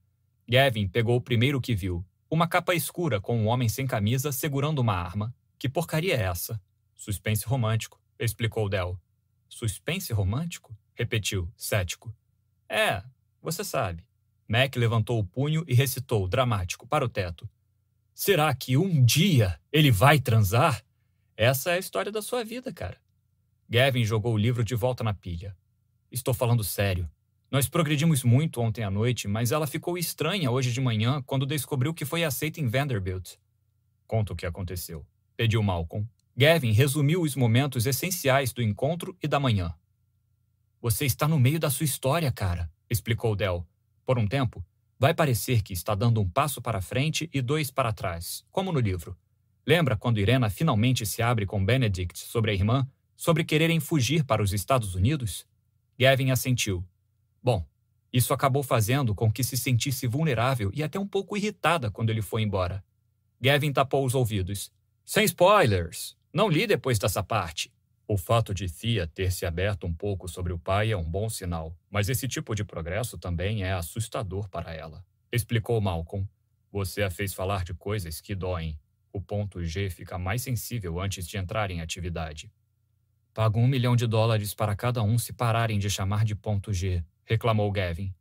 Gavin 0.48 0.88
pegou 0.88 1.16
o 1.16 1.20
primeiro 1.20 1.60
que 1.60 1.74
viu, 1.74 2.04
uma 2.30 2.46
capa 2.46 2.74
escura 2.74 3.20
com 3.20 3.36
um 3.36 3.48
homem 3.48 3.68
sem 3.68 3.86
camisa 3.86 4.30
segurando 4.30 4.78
uma 4.78 4.94
arma. 4.94 5.34
Que 5.58 5.68
porcaria 5.68 6.14
é 6.14 6.22
essa? 6.22 6.62
Suspense 6.96 7.44
romântico, 7.44 8.00
explicou 8.18 8.68
Del. 8.68 8.98
Suspense 9.48 10.12
romântico? 10.12 10.74
repetiu, 10.94 11.50
cético. 11.56 12.14
É, 12.68 13.02
você 13.40 13.64
sabe. 13.64 14.04
Mac 14.46 14.76
levantou 14.76 15.18
o 15.18 15.24
punho 15.24 15.64
e 15.66 15.72
recitou, 15.72 16.28
dramático, 16.28 16.86
para 16.86 17.04
o 17.04 17.08
teto. 17.08 17.48
Será 18.14 18.54
que 18.54 18.76
um 18.76 19.02
dia 19.02 19.58
ele 19.72 19.90
vai 19.90 20.20
transar? 20.20 20.84
Essa 21.36 21.70
é 21.70 21.74
a 21.74 21.78
história 21.78 22.12
da 22.12 22.20
sua 22.20 22.44
vida, 22.44 22.70
cara. 22.70 23.00
Gavin 23.66 24.04
jogou 24.04 24.34
o 24.34 24.38
livro 24.38 24.62
de 24.62 24.74
volta 24.74 25.02
na 25.02 25.14
pilha. 25.14 25.56
Estou 26.12 26.34
falando 26.34 26.62
sério. 26.62 27.10
Nós 27.50 27.68
progredimos 27.68 28.22
muito 28.22 28.60
ontem 28.60 28.84
à 28.84 28.90
noite, 28.90 29.26
mas 29.26 29.50
ela 29.50 29.66
ficou 29.66 29.99
estranha 29.99 30.50
hoje 30.52 30.72
de 30.72 30.81
manhã 30.81 31.20
quando 31.22 31.44
descobriu 31.44 31.92
que 31.92 32.04
foi 32.04 32.22
aceita 32.22 32.60
em 32.60 32.68
Vanderbilt. 32.68 33.34
Conta 34.06 34.33
o 34.33 34.36
que 34.36 34.47
aconteceu, 34.47 35.04
pediu 35.36 35.60
Malcolm. 35.60 36.08
Gavin 36.36 36.70
resumiu 36.70 37.22
os 37.22 37.34
momentos 37.34 37.86
essenciais 37.86 38.52
do 38.52 38.62
encontro 38.62 39.16
e 39.20 39.26
da 39.26 39.40
manhã. 39.40 39.74
Você 40.81 41.04
está 41.04 41.26
no 41.26 41.40
meio 41.40 41.58
da 41.58 41.70
sua 41.70 41.84
história, 41.84 42.31
cara, 42.31 42.70
explicou 42.88 43.34
Del. 43.34 43.66
Por 44.06 44.16
um 44.16 44.28
tempo, 44.28 44.65
vai 44.97 45.12
parecer 45.12 45.60
que 45.60 45.72
está 45.72 45.94
dando 45.94 46.20
um 46.20 46.28
passo 46.28 46.62
para 46.62 46.81
frente 46.81 47.28
e 47.34 47.42
dois 47.42 47.68
para 47.68 47.92
trás, 47.92 48.44
como 48.52 48.70
no 48.70 48.78
livro. 48.78 49.18
Lembra 49.66 49.97
quando 49.97 50.20
Irena 50.20 50.49
finalmente 50.49 51.04
se 51.04 51.20
abre 51.20 51.47
com 51.47 51.65
Benedict 51.65 52.16
sobre 52.16 52.52
a 52.52 52.54
irmã, 52.54 52.88
sobre 53.16 53.44
quererem 53.44 53.81
fugir 53.81 54.24
para 54.24 54.42
os 54.42 54.52
Estados 54.52 54.94
Unidos? 54.94 55.47
Gavin 55.99 56.31
assentiu. 56.31 56.86
Bom, 57.42 57.66
isso 58.12 58.34
acabou 58.34 58.62
fazendo 58.62 59.14
com 59.14 59.30
que 59.30 59.44
se 59.44 59.56
sentisse 59.56 60.06
vulnerável 60.06 60.70
e 60.74 60.82
até 60.82 60.98
um 60.98 61.06
pouco 61.06 61.36
irritada 61.36 61.90
quando 61.90 62.10
ele 62.10 62.22
foi 62.22 62.42
embora. 62.42 62.84
Gavin 63.40 63.72
tapou 63.72 64.04
os 64.04 64.14
ouvidos. 64.14 64.72
Sem 65.04 65.24
spoilers! 65.24 66.16
Não 66.32 66.48
li 66.48 66.66
depois 66.66 66.98
dessa 66.98 67.22
parte. 67.22 67.72
O 68.06 68.16
fato 68.16 68.52
de 68.52 68.68
Thea 68.68 69.06
ter 69.06 69.30
se 69.30 69.46
aberto 69.46 69.86
um 69.86 69.94
pouco 69.94 70.28
sobre 70.28 70.52
o 70.52 70.58
pai 70.58 70.90
é 70.90 70.96
um 70.96 71.08
bom 71.08 71.28
sinal, 71.28 71.76
mas 71.88 72.08
esse 72.08 72.26
tipo 72.26 72.54
de 72.54 72.64
progresso 72.64 73.16
também 73.16 73.62
é 73.62 73.72
assustador 73.72 74.48
para 74.48 74.74
ela. 74.74 75.04
Explicou 75.30 75.80
Malcolm. 75.80 76.28
Você 76.72 77.02
a 77.02 77.10
fez 77.10 77.32
falar 77.32 77.64
de 77.64 77.72
coisas 77.72 78.20
que 78.20 78.34
doem, 78.34 78.78
o 79.12 79.20
ponto 79.20 79.64
G 79.64 79.90
fica 79.90 80.18
mais 80.18 80.42
sensível 80.42 81.00
antes 81.00 81.26
de 81.26 81.36
entrar 81.36 81.70
em 81.70 81.80
atividade. 81.80 82.50
Pago 83.32 83.60
um 83.60 83.66
milhão 83.66 83.94
de 83.94 84.06
dólares 84.06 84.54
para 84.54 84.74
cada 84.74 85.02
um 85.02 85.18
se 85.18 85.32
pararem 85.32 85.78
de 85.78 85.88
chamar 85.88 86.24
de 86.24 86.34
ponto 86.34 86.72
G, 86.72 87.04
reclamou 87.30 87.70
Gavin. 87.70 88.12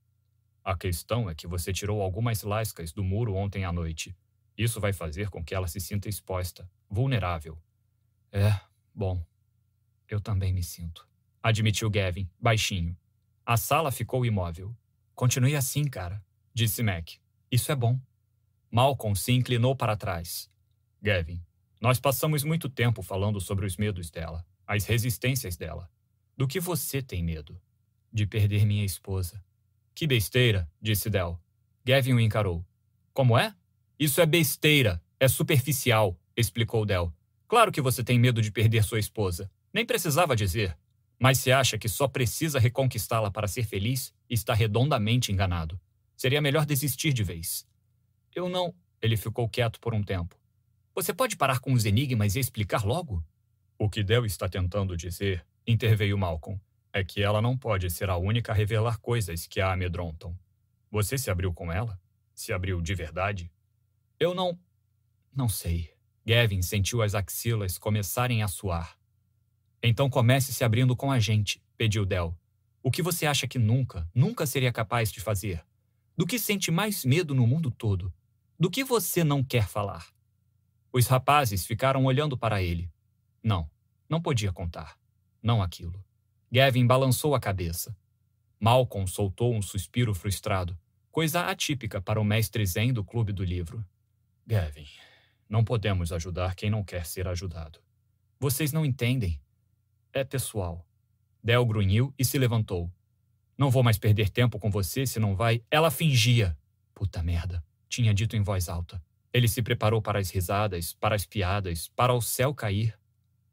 A 0.63 0.77
questão 0.77 1.27
é 1.27 1.33
que 1.33 1.47
você 1.47 1.73
tirou 1.73 1.99
algumas 1.99 2.43
lascas 2.43 2.93
do 2.93 3.03
muro 3.03 3.33
ontem 3.33 3.65
à 3.65 3.71
noite. 3.71 4.15
Isso 4.55 4.79
vai 4.79 4.93
fazer 4.93 5.31
com 5.31 5.43
que 5.43 5.55
ela 5.55 5.67
se 5.67 5.79
sinta 5.79 6.07
exposta, 6.07 6.69
vulnerável. 6.87 7.57
É, 8.31 8.51
bom. 8.93 9.25
Eu 10.07 10.21
também 10.21 10.53
me 10.53 10.61
sinto, 10.61 11.07
admitiu 11.41 11.89
Gavin, 11.89 12.29
baixinho. 12.39 12.95
A 13.43 13.57
sala 13.57 13.91
ficou 13.91 14.23
imóvel. 14.27 14.77
Continue 15.15 15.55
assim, 15.55 15.85
cara, 15.85 16.23
disse 16.53 16.83
Mac. 16.83 17.09
Isso 17.51 17.71
é 17.71 17.75
bom. 17.75 17.99
Malcolm 18.69 19.15
se 19.15 19.31
inclinou 19.31 19.75
para 19.75 19.97
trás. 19.97 20.51
Gavin, 21.01 21.43
nós 21.81 21.99
passamos 21.99 22.43
muito 22.43 22.69
tempo 22.69 23.01
falando 23.01 23.41
sobre 23.41 23.65
os 23.65 23.75
medos 23.75 24.11
dela, 24.11 24.45
as 24.67 24.85
resistências 24.85 25.57
dela. 25.57 25.89
Do 26.37 26.47
que 26.47 26.59
você 26.59 27.01
tem 27.01 27.23
medo? 27.23 27.59
De 28.11 28.25
perder 28.25 28.65
minha 28.65 28.85
esposa. 28.85 29.43
Que 29.93 30.07
besteira, 30.07 30.69
disse 30.81 31.09
Del. 31.09 31.39
Gavin 31.85 32.13
o 32.13 32.19
encarou. 32.19 32.65
Como 33.13 33.37
é? 33.37 33.53
Isso 33.99 34.21
é 34.21 34.25
besteira, 34.25 35.01
é 35.19 35.27
superficial, 35.27 36.17
explicou 36.35 36.85
Del. 36.85 37.13
Claro 37.47 37.71
que 37.71 37.81
você 37.81 38.03
tem 38.03 38.19
medo 38.19 38.41
de 38.41 38.51
perder 38.51 38.83
sua 38.83 38.99
esposa. 38.99 39.51
Nem 39.73 39.85
precisava 39.85 40.35
dizer. 40.35 40.77
Mas 41.19 41.39
se 41.39 41.51
acha 41.51 41.77
que 41.77 41.89
só 41.89 42.07
precisa 42.07 42.59
reconquistá-la 42.59 43.29
para 43.29 43.47
ser 43.47 43.63
feliz, 43.63 44.13
está 44.29 44.53
redondamente 44.53 45.31
enganado. 45.31 45.79
Seria 46.15 46.41
melhor 46.41 46.65
desistir 46.65 47.11
de 47.11 47.23
vez. 47.23 47.67
Eu 48.33 48.47
não. 48.47 48.73
Ele 49.01 49.17
ficou 49.17 49.49
quieto 49.49 49.79
por 49.79 49.93
um 49.93 50.03
tempo. 50.03 50.39
Você 50.95 51.13
pode 51.13 51.35
parar 51.35 51.59
com 51.59 51.73
os 51.73 51.85
enigmas 51.85 52.35
e 52.35 52.39
explicar 52.39 52.85
logo? 52.85 53.23
O 53.77 53.89
que 53.89 54.03
Del 54.03 54.25
está 54.25 54.47
tentando 54.47 54.95
dizer, 54.95 55.45
interveio 55.65 56.17
Malcolm, 56.17 56.59
é 56.91 57.03
que 57.03 57.21
ela 57.21 57.41
não 57.41 57.57
pode 57.57 57.89
ser 57.89 58.09
a 58.09 58.17
única 58.17 58.51
a 58.51 58.55
revelar 58.55 58.99
coisas 58.99 59.47
que 59.47 59.61
a 59.61 59.71
amedrontam. 59.71 60.37
Você 60.91 61.17
se 61.17 61.29
abriu 61.29 61.53
com 61.53 61.71
ela? 61.71 61.99
Se 62.33 62.51
abriu 62.51 62.81
de 62.81 62.95
verdade? 62.95 63.51
Eu 64.19 64.33
não. 64.33 64.59
Não 65.35 65.47
sei. 65.47 65.93
Gavin 66.25 66.61
sentiu 66.61 67.01
as 67.01 67.15
axilas 67.15 67.77
começarem 67.77 68.43
a 68.43 68.47
suar. 68.47 68.97
Então 69.81 70.09
comece 70.09 70.53
se 70.53 70.63
abrindo 70.63 70.95
com 70.95 71.11
a 71.11 71.19
gente, 71.19 71.61
pediu 71.77 72.05
Del. 72.05 72.37
O 72.81 72.91
que 72.91 73.01
você 73.01 73.25
acha 73.25 73.47
que 73.47 73.59
nunca, 73.59 74.09
nunca 74.13 74.45
seria 74.45 74.71
capaz 74.71 75.11
de 75.11 75.19
fazer? 75.19 75.63
Do 76.17 76.25
que 76.25 76.39
sente 76.39 76.71
mais 76.71 77.05
medo 77.05 77.33
no 77.33 77.47
mundo 77.47 77.71
todo? 77.71 78.13
Do 78.59 78.69
que 78.69 78.83
você 78.83 79.23
não 79.23 79.43
quer 79.43 79.67
falar? 79.67 80.07
Os 80.91 81.07
rapazes 81.07 81.65
ficaram 81.65 82.05
olhando 82.05 82.37
para 82.37 82.61
ele. 82.61 82.91
Não, 83.43 83.69
não 84.09 84.21
podia 84.21 84.51
contar. 84.51 84.97
Não 85.41 85.61
aquilo. 85.61 86.03
Gavin 86.51 86.87
balançou 86.87 87.35
a 87.35 87.39
cabeça. 87.39 87.95
Malcolm 88.59 89.07
soltou 89.07 89.53
um 89.53 89.61
suspiro 89.61 90.13
frustrado, 90.15 90.77
coisa 91.11 91.47
atípica 91.47 92.01
para 92.01 92.19
o 92.19 92.23
mestre 92.23 92.65
zen 92.65 92.91
do 92.91 93.03
clube 93.03 93.31
do 93.31 93.43
livro. 93.43 93.85
Gavin, 94.45 94.87
não 95.47 95.63
podemos 95.63 96.11
ajudar 96.11 96.55
quem 96.55 96.69
não 96.69 96.83
quer 96.83 97.05
ser 97.05 97.27
ajudado. 97.27 97.79
Vocês 98.39 98.71
não 98.71 98.85
entendem. 98.85 99.39
É 100.11 100.23
pessoal. 100.23 100.85
Del 101.43 101.65
grunhiu 101.65 102.13
e 102.17 102.25
se 102.25 102.37
levantou. 102.37 102.91
Não 103.57 103.69
vou 103.69 103.83
mais 103.83 103.97
perder 103.97 104.29
tempo 104.29 104.57
com 104.57 104.71
você 104.71 105.05
se 105.05 105.19
não 105.19 105.35
vai. 105.35 105.63
Ela 105.69 105.91
fingia. 105.91 106.57
Puta 106.95 107.21
merda, 107.21 107.63
tinha 107.87 108.13
dito 108.13 108.35
em 108.35 108.41
voz 108.41 108.67
alta. 108.69 109.01
Ele 109.31 109.47
se 109.47 109.61
preparou 109.61 110.01
para 110.01 110.17
as 110.17 110.29
risadas, 110.31 110.93
para 110.93 111.15
as 111.15 111.25
piadas, 111.25 111.87
para 111.89 112.13
o 112.13 112.21
céu 112.21 112.53
cair. 112.55 112.97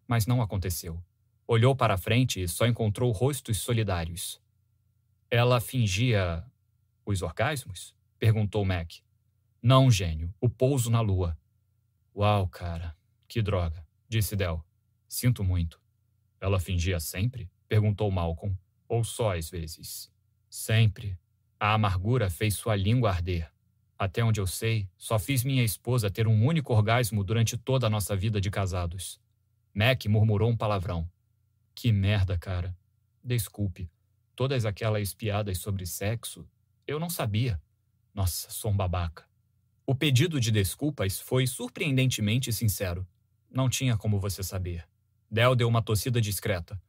Mas 0.09 0.27
não 0.27 0.41
aconteceu. 0.41 1.03
Olhou 1.49 1.77
para 1.77 1.95
a 1.95 1.99
frente 1.99 2.43
e 2.43 2.49
só 2.49 2.67
encontrou 2.67 3.12
rostos 3.12 3.59
solidários. 3.59 4.41
Ela 5.31 5.61
fingia. 5.61 6.45
os 7.05 7.23
orgasmos? 7.23 7.95
perguntou 8.19 8.65
Mac. 8.65 8.95
Não, 9.62 9.91
gênio, 9.91 10.35
o 10.41 10.49
pouso 10.49 10.91
na 10.91 11.01
lua. 11.01 11.39
Uau, 12.15 12.49
cara, 12.49 12.97
que 13.29 13.41
droga, 13.41 13.87
disse 14.09 14.35
Del. 14.35 14.65
Sinto 15.09 15.45
muito. 15.45 15.81
Ela 16.41 16.59
fingia 16.59 16.99
sempre? 16.99 17.49
perguntou 17.69 18.11
Malcolm. 18.11 18.59
Ou 18.89 19.05
só 19.05 19.37
às 19.37 19.49
vezes? 19.49 20.11
Sempre. 20.49 21.19
A 21.61 21.75
amargura 21.75 22.29
fez 22.29 22.55
sua 22.55 22.75
língua 22.75 23.11
arder. 23.11 23.51
Até 23.99 24.23
onde 24.23 24.41
eu 24.41 24.47
sei, 24.47 24.89
só 24.97 25.19
fiz 25.19 25.43
minha 25.43 25.65
esposa 25.65 26.11
ter 26.11 26.27
um 26.27 26.45
único 26.45 26.75
orgasmo 26.75 27.23
durante 27.23 27.57
toda 27.57 27.87
a 27.87 27.91
nossa 27.91 28.17
vida 28.17 28.41
de 28.41 28.51
casados. 28.51 29.21
Mac 29.73 30.05
murmurou 30.07 30.51
um 30.51 30.57
palavrão. 30.57 31.09
Que 31.76 31.92
merda, 31.92 32.39
cara. 32.39 32.75
Desculpe. 33.23 33.91
Todas 34.35 34.65
aquelas 34.65 35.12
piadas 35.12 35.59
sobre 35.59 35.85
sexo, 35.85 36.49
eu 36.87 36.99
não 36.99 37.10
sabia. 37.10 37.60
Nossa, 38.15 38.51
sou 38.51 38.71
um 38.71 38.76
babaca. 38.76 39.28
O 39.87 39.94
pedido 39.94 40.41
de 40.41 40.51
desculpas 40.51 41.21
foi 41.21 41.47
surpreendentemente 41.47 42.51
sincero. 42.51 43.07
Não 43.51 43.69
tinha 43.69 43.94
como 43.94 44.19
você 44.19 44.42
saber. 44.42 44.89
Del 45.31 45.55
deu 45.55 45.69
uma 45.69 45.83
tossida 45.83 46.19
discreta. 46.19 46.81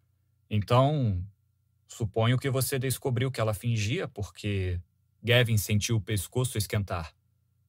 Então, 0.50 1.22
suponho 1.86 2.38
que 2.38 2.50
você 2.50 2.80
descobriu 2.80 3.30
que 3.30 3.42
ela 3.42 3.54
fingia 3.54 4.08
porque 4.08 4.80
Gavin 5.22 5.58
sentiu 5.58 5.98
o 5.98 6.02
pescoço 6.02 6.58
esquentar. 6.58 7.14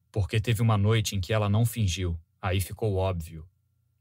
Porque 0.09 0.39
teve 0.39 0.61
uma 0.61 0.77
noite 0.77 1.17
em 1.17 1.19
que 1.19 1.33
ela 1.33 1.49
não 1.49 1.65
fingiu. 1.65 2.17
Aí 2.41 2.61
ficou 2.61 2.95
óbvio. 2.95 3.45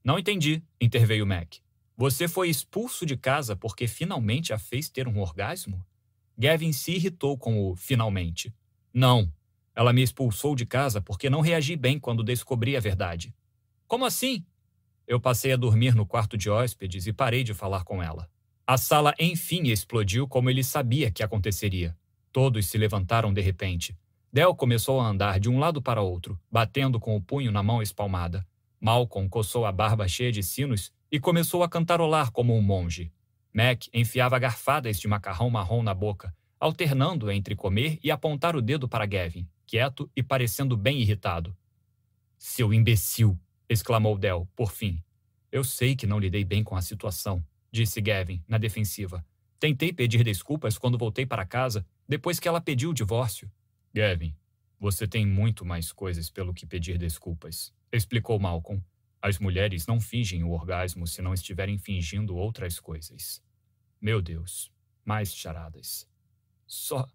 Não 0.04 0.20
entendi, 0.20 0.62
interveio 0.80 1.26
Mac. 1.26 1.56
Você 2.00 2.28
foi 2.28 2.48
expulso 2.48 3.04
de 3.04 3.16
casa 3.16 3.56
porque 3.56 3.88
finalmente 3.88 4.52
a 4.52 4.58
fez 4.58 4.88
ter 4.88 5.08
um 5.08 5.18
orgasmo? 5.18 5.84
Gavin 6.38 6.72
se 6.72 6.92
irritou 6.92 7.36
com 7.36 7.60
o 7.60 7.74
finalmente. 7.74 8.54
Não. 8.94 9.28
Ela 9.74 9.92
me 9.92 10.00
expulsou 10.00 10.54
de 10.54 10.64
casa 10.64 11.00
porque 11.00 11.28
não 11.28 11.40
reagi 11.40 11.74
bem 11.74 11.98
quando 11.98 12.22
descobri 12.22 12.76
a 12.76 12.80
verdade. 12.80 13.34
Como 13.88 14.04
assim? 14.04 14.46
Eu 15.08 15.18
passei 15.18 15.52
a 15.52 15.56
dormir 15.56 15.96
no 15.96 16.06
quarto 16.06 16.38
de 16.38 16.48
hóspedes 16.48 17.08
e 17.08 17.12
parei 17.12 17.42
de 17.42 17.52
falar 17.52 17.82
com 17.82 18.00
ela. 18.00 18.30
A 18.64 18.78
sala 18.78 19.12
enfim 19.18 19.64
explodiu 19.64 20.28
como 20.28 20.48
ele 20.48 20.62
sabia 20.62 21.10
que 21.10 21.24
aconteceria. 21.24 21.98
Todos 22.30 22.66
se 22.66 22.78
levantaram 22.78 23.34
de 23.34 23.40
repente. 23.40 23.98
Del 24.32 24.54
começou 24.54 25.00
a 25.00 25.08
andar 25.08 25.40
de 25.40 25.50
um 25.50 25.58
lado 25.58 25.82
para 25.82 26.00
outro, 26.00 26.38
batendo 26.48 27.00
com 27.00 27.16
o 27.16 27.20
punho 27.20 27.50
na 27.50 27.64
mão 27.64 27.82
espalmada. 27.82 28.46
Malcolm 28.80 29.28
coçou 29.28 29.66
a 29.66 29.72
barba 29.72 30.06
cheia 30.06 30.30
de 30.30 30.44
sinos 30.44 30.92
e 31.10 31.18
começou 31.18 31.62
a 31.62 31.68
cantarolar 31.68 32.30
como 32.30 32.54
um 32.54 32.62
monge. 32.62 33.12
Mac 33.52 33.86
enfiava 33.92 34.38
garfadas 34.38 35.00
de 35.00 35.08
macarrão 35.08 35.50
marrom 35.50 35.82
na 35.82 35.94
boca, 35.94 36.34
alternando 36.60 37.30
entre 37.30 37.56
comer 37.56 37.98
e 38.02 38.10
apontar 38.10 38.54
o 38.54 38.62
dedo 38.62 38.88
para 38.88 39.06
Gavin, 39.06 39.48
quieto 39.66 40.10
e 40.14 40.22
parecendo 40.22 40.76
bem 40.76 41.00
irritado. 41.00 41.56
Seu 42.36 42.72
imbecil! 42.72 43.38
exclamou 43.68 44.16
Del, 44.16 44.48
por 44.54 44.72
fim. 44.72 45.02
Eu 45.50 45.64
sei 45.64 45.96
que 45.96 46.06
não 46.06 46.18
lidei 46.18 46.44
bem 46.44 46.62
com 46.62 46.76
a 46.76 46.82
situação, 46.82 47.44
disse 47.70 48.00
Gavin, 48.00 48.42
na 48.46 48.58
defensiva. 48.58 49.24
Tentei 49.58 49.92
pedir 49.92 50.22
desculpas 50.22 50.78
quando 50.78 50.98
voltei 50.98 51.26
para 51.26 51.44
casa, 51.44 51.84
depois 52.08 52.38
que 52.38 52.46
ela 52.46 52.60
pediu 52.60 52.90
o 52.90 52.94
divórcio. 52.94 53.50
Gavin, 53.92 54.34
você 54.78 55.06
tem 55.06 55.26
muito 55.26 55.64
mais 55.64 55.90
coisas 55.90 56.30
pelo 56.30 56.54
que 56.54 56.66
pedir 56.66 56.96
desculpas, 56.98 57.72
explicou 57.90 58.38
Malcolm. 58.38 58.82
As 59.20 59.38
mulheres 59.38 59.86
não 59.86 60.00
fingem 60.00 60.44
o 60.44 60.50
orgasmo 60.50 61.06
se 61.06 61.20
não 61.20 61.34
estiverem 61.34 61.76
fingindo 61.76 62.36
outras 62.36 62.78
coisas. 62.78 63.42
Meu 64.00 64.22
Deus, 64.22 64.70
mais 65.04 65.34
charadas. 65.34 66.08
Só. 66.66 67.08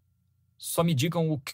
Só 0.58 0.84
me 0.84 0.94
digam 0.94 1.30
o 1.30 1.40
que, 1.40 1.54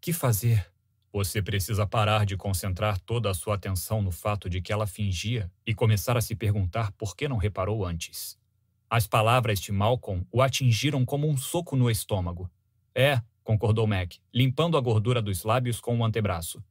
que 0.00 0.12
fazer. 0.12 0.72
Você 1.12 1.40
precisa 1.40 1.86
parar 1.86 2.26
de 2.26 2.36
concentrar 2.36 2.98
toda 2.98 3.30
a 3.30 3.34
sua 3.34 3.54
atenção 3.54 4.02
no 4.02 4.10
fato 4.10 4.50
de 4.50 4.60
que 4.60 4.72
ela 4.72 4.86
fingia 4.86 5.50
e 5.64 5.72
começar 5.72 6.16
a 6.16 6.20
se 6.20 6.34
perguntar 6.34 6.90
por 6.92 7.14
que 7.14 7.28
não 7.28 7.36
reparou 7.36 7.84
antes. 7.84 8.36
As 8.90 9.06
palavras 9.06 9.60
de 9.60 9.70
Malcolm 9.70 10.26
o 10.32 10.42
atingiram 10.42 11.04
como 11.04 11.28
um 11.28 11.36
soco 11.36 11.76
no 11.76 11.88
estômago. 11.88 12.50
É, 12.94 13.22
concordou 13.44 13.86
Mac, 13.86 14.14
limpando 14.32 14.76
a 14.76 14.80
gordura 14.80 15.22
dos 15.22 15.44
lábios 15.44 15.80
com 15.80 15.98
o 15.98 16.04
antebraço. 16.04 16.62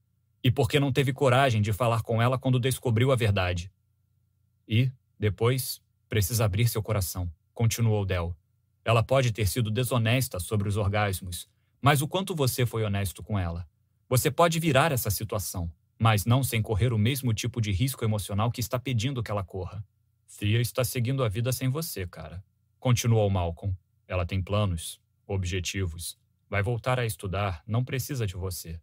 E 0.44 0.52
porque 0.52 0.80
não 0.80 0.92
teve 0.92 1.14
coragem 1.14 1.62
de 1.62 1.72
falar 1.72 2.02
com 2.02 2.22
ela 2.22 2.38
quando 2.38 2.60
descobriu 2.60 3.12
a 3.12 3.16
verdade. 3.16 3.72
E, 4.68 4.92
depois, 5.18 5.82
precisa 6.10 6.46
abrir 6.46 6.68
seu 6.68 6.84
coração, 6.84 7.32
continuou 7.54 8.06
Del. 8.06 8.36
Ela 8.84 9.02
pode 9.02 9.32
ter 9.32 9.48
sido 9.48 9.72
desonesta 9.72 10.40
sobre 10.40 10.68
os 10.68 10.76
orgasmos, 10.76 11.48
mas 11.82 12.02
o 12.02 12.08
quanto 12.08 12.36
você 12.36 12.66
foi 12.66 12.84
honesto 12.84 13.24
com 13.24 13.40
ela? 13.40 13.68
Você 14.10 14.30
pode 14.30 14.60
virar 14.60 14.92
essa 14.92 15.10
situação, 15.10 15.72
mas 15.98 16.26
não 16.26 16.44
sem 16.44 16.62
correr 16.62 16.92
o 16.92 16.98
mesmo 16.98 17.34
tipo 17.34 17.62
de 17.62 17.72
risco 17.72 18.04
emocional 18.04 18.52
que 18.52 18.60
está 18.60 18.78
pedindo 18.78 19.24
que 19.24 19.32
ela 19.32 19.44
corra. 19.44 19.84
Thea 20.38 20.60
está 20.60 20.84
seguindo 20.84 21.24
a 21.24 21.30
vida 21.30 21.52
sem 21.52 21.70
você, 21.70 22.06
cara. 22.06 22.44
Continuou 22.80 23.30
Malcolm. 23.30 23.76
Ela 24.08 24.26
tem 24.26 24.42
planos, 24.42 25.00
objetivos. 25.26 26.18
Vai 26.50 26.62
voltar 26.62 27.00
a 27.00 27.06
estudar, 27.06 27.64
não 27.66 27.84
precisa 27.84 28.28
de 28.28 28.36
você. 28.36 28.80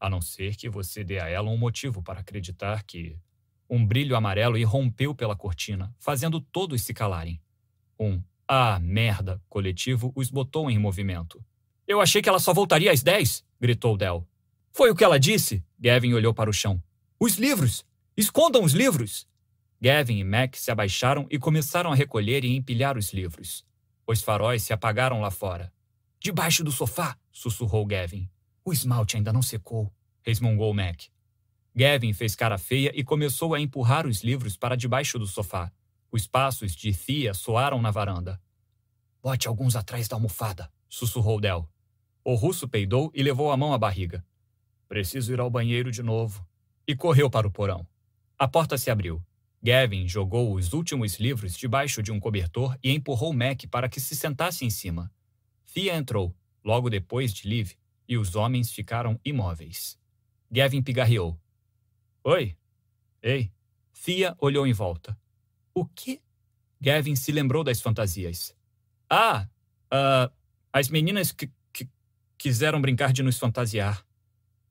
A 0.00 0.08
não 0.08 0.22
ser 0.22 0.56
que 0.56 0.68
você 0.68 1.04
dê 1.04 1.20
a 1.20 1.28
ela 1.28 1.50
um 1.50 1.58
motivo 1.58 2.02
para 2.02 2.20
acreditar 2.20 2.82
que. 2.84 3.18
Um 3.68 3.86
brilho 3.86 4.16
amarelo 4.16 4.58
irrompeu 4.58 5.14
pela 5.14 5.36
cortina, 5.36 5.94
fazendo 5.96 6.40
todos 6.40 6.82
se 6.82 6.92
calarem. 6.92 7.40
Um 7.98 8.20
ah, 8.48 8.80
merda 8.80 9.40
coletivo 9.48 10.12
os 10.16 10.28
botou 10.28 10.68
em 10.68 10.76
movimento. 10.76 11.40
Eu 11.86 12.00
achei 12.00 12.20
que 12.20 12.28
ela 12.28 12.40
só 12.40 12.52
voltaria 12.52 12.90
às 12.90 13.00
10, 13.00 13.44
gritou 13.60 13.96
Del. 13.96 14.26
Foi 14.72 14.90
o 14.90 14.94
que 14.96 15.04
ela 15.04 15.20
disse? 15.20 15.62
Gavin 15.78 16.14
olhou 16.14 16.34
para 16.34 16.50
o 16.50 16.52
chão. 16.52 16.82
Os 17.20 17.36
livros! 17.36 17.86
Escondam 18.16 18.64
os 18.64 18.72
livros! 18.72 19.28
Gavin 19.80 20.18
e 20.18 20.24
Mac 20.24 20.56
se 20.56 20.70
abaixaram 20.70 21.28
e 21.30 21.38
começaram 21.38 21.92
a 21.92 21.94
recolher 21.94 22.44
e 22.44 22.56
empilhar 22.56 22.98
os 22.98 23.12
livros. 23.12 23.64
Os 24.04 24.20
faróis 24.20 24.64
se 24.64 24.72
apagaram 24.72 25.20
lá 25.20 25.30
fora. 25.30 25.72
Debaixo 26.18 26.64
do 26.64 26.72
sofá, 26.72 27.16
sussurrou 27.30 27.86
Gavin. 27.86 28.28
O 28.64 28.72
esmalte 28.72 29.16
ainda 29.16 29.32
não 29.32 29.42
secou, 29.42 29.92
resmungou 30.22 30.72
Mac. 30.74 31.04
Gavin 31.74 32.12
fez 32.12 32.34
cara 32.34 32.58
feia 32.58 32.92
e 32.94 33.02
começou 33.02 33.54
a 33.54 33.60
empurrar 33.60 34.06
os 34.06 34.22
livros 34.22 34.56
para 34.56 34.76
debaixo 34.76 35.18
do 35.18 35.26
sofá. 35.26 35.72
Os 36.10 36.26
passos 36.26 36.74
de 36.74 36.92
Thea 36.92 37.32
soaram 37.32 37.80
na 37.80 37.90
varanda. 37.90 38.40
Bote 39.22 39.46
alguns 39.46 39.76
atrás 39.76 40.08
da 40.08 40.16
almofada, 40.16 40.70
sussurrou 40.88 41.40
Del. 41.40 41.68
O 42.24 42.34
russo 42.34 42.68
peidou 42.68 43.10
e 43.14 43.22
levou 43.22 43.50
a 43.50 43.56
mão 43.56 43.72
à 43.72 43.78
barriga. 43.78 44.24
Preciso 44.88 45.32
ir 45.32 45.40
ao 45.40 45.48
banheiro 45.48 45.90
de 45.90 46.02
novo. 46.02 46.44
E 46.86 46.96
correu 46.96 47.30
para 47.30 47.46
o 47.46 47.50
porão. 47.50 47.86
A 48.38 48.48
porta 48.48 48.76
se 48.76 48.90
abriu. 48.90 49.22
Gavin 49.62 50.08
jogou 50.08 50.54
os 50.54 50.72
últimos 50.72 51.20
livros 51.20 51.56
debaixo 51.56 52.02
de 52.02 52.10
um 52.10 52.18
cobertor 52.18 52.76
e 52.82 52.90
empurrou 52.90 53.32
Mac 53.32 53.66
para 53.70 53.88
que 53.88 54.00
se 54.00 54.16
sentasse 54.16 54.64
em 54.64 54.70
cima. 54.70 55.12
Thea 55.72 55.94
entrou, 55.96 56.34
logo 56.64 56.90
depois 56.90 57.32
de 57.32 57.46
Liv, 57.46 57.72
e 58.10 58.18
os 58.18 58.34
homens 58.34 58.72
ficaram 58.72 59.20
imóveis. 59.24 59.96
Gavin 60.50 60.82
pigarreou. 60.82 61.40
Oi? 62.24 62.56
Ei. 63.22 63.52
Thea 64.04 64.36
olhou 64.40 64.66
em 64.66 64.72
volta. 64.72 65.16
O 65.72 65.86
quê? 65.86 66.20
Gavin 66.80 67.14
se 67.14 67.30
lembrou 67.30 67.62
das 67.62 67.80
fantasias. 67.80 68.52
Ah, 69.08 69.48
uh, 69.94 70.34
as 70.72 70.88
meninas 70.88 71.30
que, 71.30 71.52
que 71.72 71.88
quiseram 72.36 72.80
brincar 72.80 73.12
de 73.12 73.22
nos 73.22 73.38
fantasiar. 73.38 74.04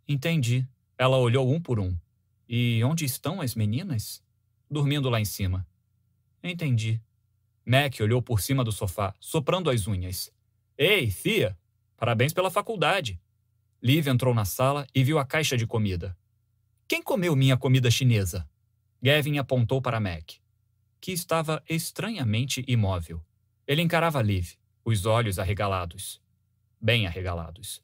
Entendi. 0.05 0.67
Ela 0.97 1.15
olhou 1.15 1.49
um 1.49 1.61
por 1.61 1.79
um. 1.79 1.97
E 2.45 2.83
onde 2.83 3.05
estão 3.05 3.39
as 3.39 3.55
meninas? 3.55 4.21
Dormindo 4.69 5.09
lá 5.09 5.21
em 5.21 5.25
cima. 5.25 5.65
Entendi. 6.43 7.01
Mac 7.65 8.01
olhou 8.01 8.21
por 8.21 8.41
cima 8.41 8.65
do 8.65 8.71
sofá, 8.73 9.15
soprando 9.17 9.69
as 9.69 9.87
unhas. 9.87 10.29
Ei, 10.77 11.09
Fia! 11.09 11.57
Parabéns 11.95 12.33
pela 12.33 12.51
faculdade. 12.51 13.17
Liv 13.81 14.07
entrou 14.07 14.33
na 14.33 14.45
sala 14.45 14.85
e 14.93 15.03
viu 15.03 15.17
a 15.19 15.25
caixa 15.25 15.55
de 15.57 15.65
comida. 15.65 16.17
Quem 16.87 17.01
comeu 17.01 17.35
minha 17.35 17.57
comida 17.57 17.89
chinesa? 17.89 18.49
Gavin 19.01 19.37
apontou 19.37 19.81
para 19.81 19.99
Mac, 19.99 20.33
que 20.99 21.11
estava 21.11 21.63
estranhamente 21.69 22.63
imóvel. 22.67 23.23
Ele 23.65 23.81
encarava 23.81 24.21
Liv, 24.21 24.53
os 24.83 25.05
olhos 25.05 25.39
arregalados. 25.39 26.21
Bem 26.81 27.07
arregalados. 27.07 27.81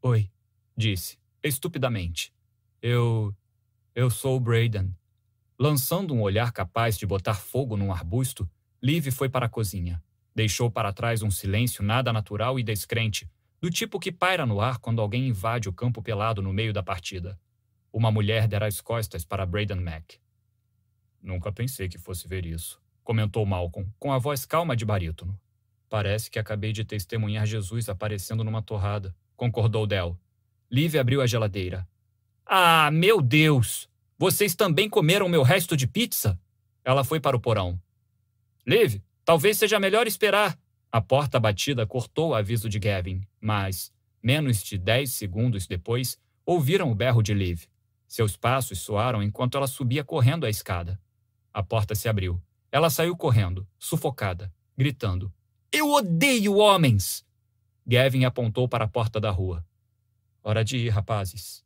Oi, 0.00 0.30
disse 0.76 1.22
estupidamente. 1.42 2.32
Eu. 2.80 3.34
Eu 3.94 4.08
sou 4.08 4.40
Braden. 4.40 4.96
Lançando 5.58 6.14
um 6.14 6.22
olhar 6.22 6.50
capaz 6.50 6.96
de 6.96 7.06
botar 7.06 7.34
fogo 7.34 7.76
num 7.76 7.92
arbusto, 7.92 8.48
Liv 8.82 9.10
foi 9.10 9.28
para 9.28 9.46
a 9.46 9.48
cozinha. 9.48 10.02
Deixou 10.34 10.70
para 10.70 10.92
trás 10.92 11.22
um 11.22 11.30
silêncio 11.30 11.84
nada 11.84 12.12
natural 12.12 12.58
e 12.58 12.62
descrente, 12.62 13.30
do 13.62 13.70
tipo 13.70 14.00
que 14.00 14.10
paira 14.10 14.44
no 14.44 14.60
ar 14.60 14.78
quando 14.78 15.00
alguém 15.00 15.28
invade 15.28 15.68
o 15.68 15.72
campo 15.72 16.02
pelado 16.02 16.42
no 16.42 16.52
meio 16.52 16.72
da 16.72 16.82
partida. 16.82 17.38
Uma 17.92 18.10
mulher 18.10 18.48
dera 18.48 18.66
as 18.66 18.80
costas 18.80 19.24
para 19.24 19.46
Braden 19.46 19.80
Mack. 19.80 20.18
Nunca 21.22 21.52
pensei 21.52 21.88
que 21.88 21.96
fosse 21.96 22.26
ver 22.26 22.44
isso, 22.44 22.82
comentou 23.04 23.46
Malcolm, 23.46 23.88
com 24.00 24.12
a 24.12 24.18
voz 24.18 24.44
calma 24.44 24.74
de 24.74 24.84
barítono. 24.84 25.38
Parece 25.88 26.28
que 26.28 26.40
acabei 26.40 26.72
de 26.72 26.84
testemunhar 26.84 27.46
Jesus 27.46 27.88
aparecendo 27.88 28.42
numa 28.42 28.62
torrada, 28.62 29.14
concordou 29.36 29.86
Del, 29.86 30.18
Liv 30.68 30.96
abriu 30.96 31.20
a 31.20 31.26
geladeira. 31.26 31.86
Ah, 32.44 32.90
meu 32.90 33.20
Deus! 33.20 33.88
Vocês 34.18 34.54
também 34.54 34.88
comeram 34.88 35.28
meu 35.28 35.42
resto 35.42 35.76
de 35.76 35.86
pizza? 35.86 36.40
Ela 36.82 37.04
foi 37.04 37.20
para 37.20 37.36
o 37.36 37.40
porão. 37.40 37.80
Liv, 38.66 39.00
talvez 39.24 39.58
seja 39.58 39.78
melhor 39.78 40.06
esperar. 40.06 40.58
A 40.92 41.00
porta 41.00 41.40
batida 41.40 41.86
cortou 41.86 42.28
o 42.28 42.34
aviso 42.34 42.68
de 42.68 42.78
Gavin, 42.78 43.26
mas, 43.40 43.90
menos 44.22 44.62
de 44.62 44.76
dez 44.76 45.12
segundos 45.12 45.66
depois, 45.66 46.20
ouviram 46.44 46.92
o 46.92 46.94
berro 46.94 47.22
de 47.22 47.32
Liv. 47.32 47.64
Seus 48.06 48.36
passos 48.36 48.80
soaram 48.80 49.22
enquanto 49.22 49.56
ela 49.56 49.66
subia 49.66 50.04
correndo 50.04 50.44
a 50.44 50.50
escada. 50.50 51.00
A 51.50 51.62
porta 51.62 51.94
se 51.94 52.10
abriu. 52.10 52.38
Ela 52.70 52.90
saiu 52.90 53.16
correndo, 53.16 53.66
sufocada, 53.78 54.52
gritando: 54.76 55.32
Eu 55.72 55.90
odeio 55.90 56.56
homens! 56.58 57.24
Gavin 57.86 58.26
apontou 58.26 58.68
para 58.68 58.84
a 58.84 58.88
porta 58.88 59.18
da 59.18 59.30
rua. 59.30 59.64
Hora 60.42 60.62
de 60.62 60.76
ir, 60.76 60.90
rapazes. 60.90 61.64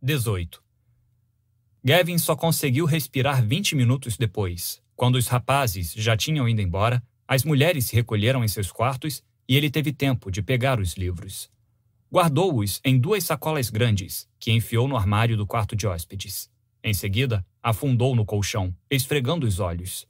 18. 0.00 0.62
Gavin 1.82 2.16
só 2.16 2.36
conseguiu 2.36 2.84
respirar 2.84 3.44
20 3.44 3.74
minutos 3.74 4.16
depois. 4.16 4.80
Quando 4.94 5.16
os 5.16 5.26
rapazes 5.26 5.92
já 5.94 6.16
tinham 6.16 6.48
ido 6.48 6.60
embora, 6.60 7.02
as 7.30 7.44
mulheres 7.44 7.86
se 7.86 7.94
recolheram 7.94 8.42
em 8.42 8.48
seus 8.48 8.72
quartos 8.72 9.22
e 9.48 9.56
ele 9.56 9.70
teve 9.70 9.92
tempo 9.92 10.32
de 10.32 10.42
pegar 10.42 10.80
os 10.80 10.94
livros. 10.94 11.48
Guardou-os 12.12 12.80
em 12.84 12.98
duas 12.98 13.22
sacolas 13.22 13.70
grandes, 13.70 14.28
que 14.36 14.50
enfiou 14.50 14.88
no 14.88 14.96
armário 14.96 15.36
do 15.36 15.46
quarto 15.46 15.76
de 15.76 15.86
hóspedes. 15.86 16.50
Em 16.82 16.92
seguida, 16.92 17.46
afundou 17.62 18.16
no 18.16 18.24
colchão, 18.24 18.74
esfregando 18.90 19.46
os 19.46 19.60
olhos. 19.60 20.08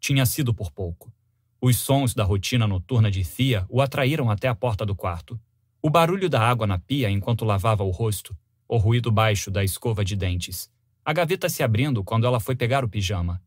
Tinha 0.00 0.26
sido 0.26 0.52
por 0.52 0.72
pouco. 0.72 1.14
Os 1.60 1.76
sons 1.76 2.14
da 2.14 2.24
rotina 2.24 2.66
noturna 2.66 3.12
de 3.12 3.24
Thea 3.24 3.64
o 3.68 3.80
atraíram 3.80 4.28
até 4.28 4.48
a 4.48 4.54
porta 4.54 4.84
do 4.84 4.96
quarto. 4.96 5.40
O 5.80 5.88
barulho 5.88 6.28
da 6.28 6.40
água 6.40 6.66
na 6.66 6.80
pia 6.80 7.08
enquanto 7.08 7.44
lavava 7.44 7.84
o 7.84 7.90
rosto, 7.90 8.36
o 8.66 8.76
ruído 8.76 9.12
baixo 9.12 9.52
da 9.52 9.62
escova 9.62 10.04
de 10.04 10.16
dentes, 10.16 10.68
a 11.04 11.12
gaveta 11.12 11.48
se 11.48 11.62
abrindo 11.62 12.02
quando 12.02 12.26
ela 12.26 12.40
foi 12.40 12.56
pegar 12.56 12.84
o 12.84 12.88
pijama. 12.88 13.40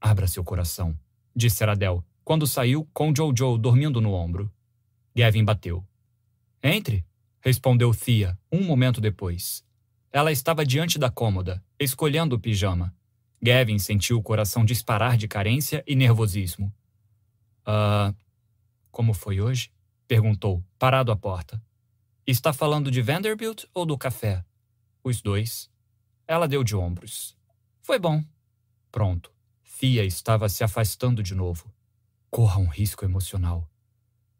Abra 0.00 0.26
seu 0.26 0.42
coração, 0.42 0.98
disse 1.36 1.62
Aradel, 1.62 2.02
quando 2.24 2.46
saiu 2.46 2.88
com 2.94 3.14
Jojo 3.14 3.58
dormindo 3.58 4.00
no 4.00 4.12
ombro. 4.12 4.50
Gavin 5.14 5.44
bateu. 5.44 5.86
Entre, 6.62 7.04
respondeu 7.40 7.94
Thea, 7.94 8.36
um 8.50 8.64
momento 8.64 9.00
depois. 9.00 9.64
Ela 10.10 10.32
estava 10.32 10.64
diante 10.64 10.98
da 10.98 11.10
cômoda, 11.10 11.62
escolhendo 11.78 12.34
o 12.34 12.40
pijama. 12.40 12.94
Gavin 13.40 13.78
sentiu 13.78 14.18
o 14.18 14.22
coração 14.22 14.64
disparar 14.64 15.16
de 15.16 15.28
carência 15.28 15.84
e 15.86 15.94
nervosismo. 15.94 16.74
Ah, 17.64 18.14
como 18.90 19.12
foi 19.12 19.40
hoje? 19.40 19.70
perguntou, 20.08 20.64
parado 20.78 21.12
à 21.12 21.16
porta. 21.16 21.62
Está 22.26 22.52
falando 22.52 22.90
de 22.90 23.02
Vanderbilt 23.02 23.64
ou 23.74 23.84
do 23.84 23.98
café? 23.98 24.44
Os 25.04 25.20
dois. 25.20 25.70
Ela 26.26 26.48
deu 26.48 26.64
de 26.64 26.74
ombros. 26.74 27.36
Foi 27.82 27.98
bom. 27.98 28.24
Pronto. 28.90 29.35
Fia 29.78 30.02
estava 30.06 30.48
se 30.48 30.64
afastando 30.64 31.22
de 31.22 31.34
novo. 31.34 31.70
Corra 32.30 32.58
um 32.58 32.66
risco 32.66 33.04
emocional. 33.04 33.70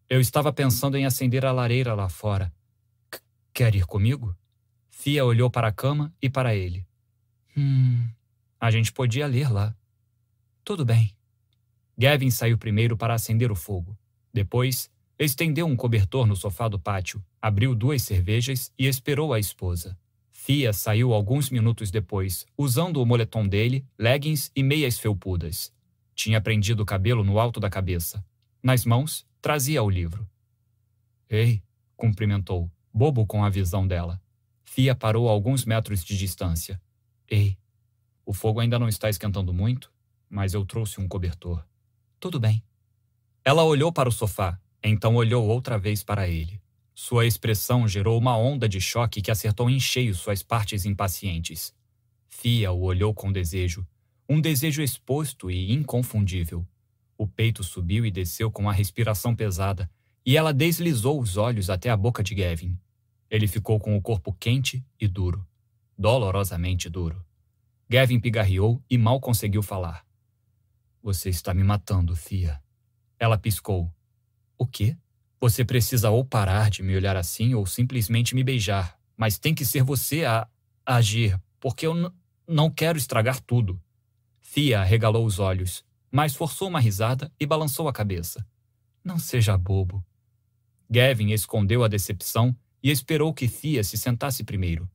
Eu 0.08 0.18
estava 0.18 0.50
pensando 0.50 0.96
em 0.96 1.04
acender 1.04 1.44
a 1.44 1.52
lareira 1.52 1.92
lá 1.92 2.08
fora. 2.08 2.50
C 3.12 3.20
quer 3.52 3.74
ir 3.74 3.84
comigo? 3.84 4.34
Fia 4.88 5.26
olhou 5.26 5.50
para 5.50 5.68
a 5.68 5.72
cama 5.72 6.10
e 6.22 6.30
para 6.30 6.54
ele. 6.54 6.86
Hum, 7.54 8.08
a 8.58 8.70
gente 8.70 8.90
podia 8.90 9.26
ler 9.26 9.52
lá. 9.52 9.76
Tudo 10.64 10.86
bem. 10.86 11.14
Gavin 11.98 12.30
saiu 12.30 12.56
primeiro 12.56 12.96
para 12.96 13.12
acender 13.12 13.52
o 13.52 13.54
fogo. 13.54 13.94
Depois, 14.32 14.90
estendeu 15.18 15.66
um 15.66 15.76
cobertor 15.76 16.26
no 16.26 16.34
sofá 16.34 16.66
do 16.66 16.80
pátio, 16.80 17.22
abriu 17.42 17.74
duas 17.74 18.02
cervejas 18.02 18.72
e 18.78 18.86
esperou 18.86 19.34
a 19.34 19.38
esposa. 19.38 19.98
Fia 20.46 20.72
saiu 20.72 21.12
alguns 21.12 21.50
minutos 21.50 21.90
depois, 21.90 22.46
usando 22.56 23.02
o 23.02 23.04
moletom 23.04 23.48
dele, 23.48 23.84
leggings 23.98 24.48
e 24.54 24.62
meias 24.62 24.96
felpudas. 24.96 25.72
Tinha 26.14 26.40
prendido 26.40 26.84
o 26.84 26.86
cabelo 26.86 27.24
no 27.24 27.40
alto 27.40 27.58
da 27.58 27.68
cabeça. 27.68 28.24
Nas 28.62 28.84
mãos, 28.84 29.26
trazia 29.42 29.82
o 29.82 29.90
livro. 29.90 30.24
Ei, 31.28 31.64
cumprimentou, 31.96 32.70
bobo 32.94 33.26
com 33.26 33.42
a 33.42 33.50
visão 33.50 33.84
dela. 33.88 34.22
Fia 34.62 34.94
parou 34.94 35.28
a 35.28 35.32
alguns 35.32 35.64
metros 35.64 36.04
de 36.04 36.16
distância. 36.16 36.80
Ei, 37.28 37.58
o 38.24 38.32
fogo 38.32 38.60
ainda 38.60 38.78
não 38.78 38.88
está 38.88 39.10
esquentando 39.10 39.52
muito, 39.52 39.92
mas 40.30 40.54
eu 40.54 40.64
trouxe 40.64 41.00
um 41.00 41.08
cobertor. 41.08 41.66
Tudo 42.20 42.38
bem. 42.38 42.62
Ela 43.44 43.64
olhou 43.64 43.92
para 43.92 44.08
o 44.08 44.12
sofá, 44.12 44.60
então 44.80 45.16
olhou 45.16 45.44
outra 45.44 45.76
vez 45.76 46.04
para 46.04 46.28
ele. 46.28 46.62
Sua 46.98 47.26
expressão 47.26 47.86
gerou 47.86 48.18
uma 48.18 48.38
onda 48.38 48.66
de 48.66 48.80
choque 48.80 49.20
que 49.20 49.30
acertou 49.30 49.68
em 49.68 49.78
cheio 49.78 50.14
suas 50.14 50.42
partes 50.42 50.86
impacientes. 50.86 51.74
Fia 52.26 52.72
o 52.72 52.80
olhou 52.84 53.12
com 53.12 53.30
desejo, 53.30 53.86
um 54.26 54.40
desejo 54.40 54.80
exposto 54.80 55.50
e 55.50 55.74
inconfundível. 55.74 56.66
O 57.18 57.26
peito 57.26 57.62
subiu 57.62 58.06
e 58.06 58.10
desceu 58.10 58.50
com 58.50 58.66
a 58.66 58.72
respiração 58.72 59.36
pesada, 59.36 59.90
e 60.24 60.38
ela 60.38 60.54
deslizou 60.54 61.20
os 61.20 61.36
olhos 61.36 61.68
até 61.68 61.90
a 61.90 61.96
boca 61.98 62.22
de 62.22 62.34
Gavin. 62.34 62.78
Ele 63.28 63.46
ficou 63.46 63.78
com 63.78 63.94
o 63.94 64.00
corpo 64.00 64.32
quente 64.32 64.82
e 64.98 65.06
duro, 65.06 65.46
dolorosamente 65.98 66.88
duro. 66.88 67.22
Gavin 67.90 68.18
pigarreou 68.18 68.82
e 68.88 68.96
mal 68.96 69.20
conseguiu 69.20 69.62
falar. 69.62 70.02
Você 71.02 71.28
está 71.28 71.52
me 71.52 71.62
matando, 71.62 72.16
Fia. 72.16 72.58
Ela 73.18 73.36
piscou. 73.36 73.92
O 74.56 74.66
quê? 74.66 74.96
Você 75.46 75.64
precisa 75.64 76.10
ou 76.10 76.24
parar 76.24 76.70
de 76.70 76.82
me 76.82 76.96
olhar 76.96 77.16
assim 77.16 77.54
ou 77.54 77.64
simplesmente 77.64 78.34
me 78.34 78.42
beijar, 78.42 78.98
mas 79.16 79.38
tem 79.38 79.54
que 79.54 79.64
ser 79.64 79.84
você 79.84 80.24
a, 80.24 80.44
agir, 80.84 81.40
porque 81.60 81.86
eu 81.86 82.12
não 82.48 82.68
quero 82.68 82.98
estragar 82.98 83.40
tudo. 83.40 83.80
Fia 84.40 84.80
arregalou 84.80 85.24
os 85.24 85.38
olhos, 85.38 85.84
mas 86.10 86.34
forçou 86.34 86.66
uma 86.66 86.80
risada 86.80 87.32
e 87.38 87.46
balançou 87.46 87.86
a 87.86 87.92
cabeça. 87.92 88.44
Não 89.04 89.20
seja 89.20 89.56
bobo. 89.56 90.04
Gavin 90.90 91.30
escondeu 91.30 91.84
a 91.84 91.88
decepção 91.88 92.52
e 92.82 92.90
esperou 92.90 93.32
que 93.32 93.46
Fia 93.46 93.84
se 93.84 93.96
sentasse 93.96 94.42
primeiro. 94.42 94.90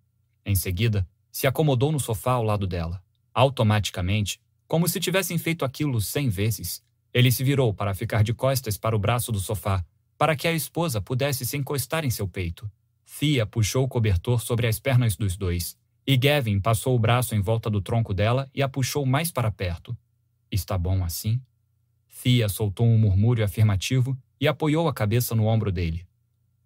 Em 0.45 0.53
seguida, 0.53 1.07
se 1.31 1.47
acomodou 1.47 1.93
no 1.93 1.99
sofá 1.99 2.33
ao 2.33 2.43
lado 2.43 2.67
dela. 2.67 3.01
Automaticamente, 3.33 4.37
como 4.67 4.85
se 4.89 4.99
tivessem 4.99 5.37
feito 5.37 5.63
aquilo 5.63 6.01
cem 6.01 6.27
vezes, 6.27 6.83
ele 7.13 7.31
se 7.31 7.41
virou 7.41 7.73
para 7.73 7.93
ficar 7.93 8.21
de 8.21 8.33
costas 8.33 8.77
para 8.77 8.93
o 8.93 8.99
braço 8.99 9.31
do 9.31 9.39
sofá, 9.39 9.85
para 10.21 10.35
que 10.35 10.47
a 10.47 10.53
esposa 10.53 11.01
pudesse 11.01 11.47
se 11.47 11.57
encostar 11.57 12.05
em 12.05 12.11
seu 12.11 12.27
peito. 12.27 12.71
Thea 13.19 13.43
puxou 13.43 13.85
o 13.85 13.87
cobertor 13.87 14.39
sobre 14.39 14.67
as 14.67 14.79
pernas 14.79 15.15
dos 15.15 15.35
dois, 15.35 15.75
e 16.05 16.15
Gavin 16.15 16.59
passou 16.59 16.95
o 16.95 16.99
braço 16.99 17.33
em 17.33 17.41
volta 17.41 17.71
do 17.71 17.81
tronco 17.81 18.13
dela 18.13 18.47
e 18.53 18.61
a 18.61 18.69
puxou 18.69 19.03
mais 19.03 19.31
para 19.31 19.49
perto. 19.49 19.97
Está 20.51 20.77
bom 20.77 21.03
assim? 21.03 21.41
Thea 22.21 22.47
soltou 22.49 22.85
um 22.85 22.99
murmúrio 22.99 23.43
afirmativo 23.43 24.15
e 24.39 24.47
apoiou 24.47 24.87
a 24.87 24.93
cabeça 24.93 25.33
no 25.33 25.47
ombro 25.47 25.71
dele. 25.71 26.05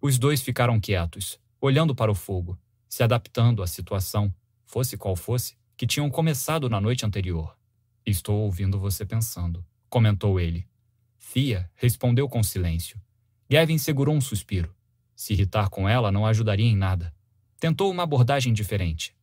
Os 0.02 0.18
dois 0.18 0.42
ficaram 0.42 0.78
quietos, 0.78 1.40
olhando 1.58 1.94
para 1.94 2.12
o 2.12 2.14
fogo, 2.14 2.58
se 2.86 3.02
adaptando 3.02 3.62
à 3.62 3.66
situação 3.66 4.34
fosse 4.66 4.98
qual 4.98 5.16
fosse, 5.16 5.56
que 5.78 5.86
tinham 5.86 6.10
começado 6.10 6.68
na 6.68 6.78
noite 6.78 7.06
anterior. 7.06 7.56
Estou 8.04 8.38
ouvindo 8.42 8.78
você 8.78 9.06
pensando, 9.06 9.64
comentou 9.88 10.38
ele. 10.38 10.68
Fia 11.16 11.70
respondeu 11.74 12.28
com 12.28 12.42
silêncio. 12.42 13.00
Gavin 13.48 13.78
segurou 13.78 14.14
um 14.14 14.20
suspiro. 14.20 14.74
Se 15.14 15.32
irritar 15.32 15.70
com 15.70 15.88
ela 15.88 16.10
não 16.10 16.26
ajudaria 16.26 16.66
em 16.66 16.76
nada. 16.76 17.14
Tentou 17.58 17.90
uma 17.90 18.02
abordagem 18.02 18.52
diferente. 18.52 19.16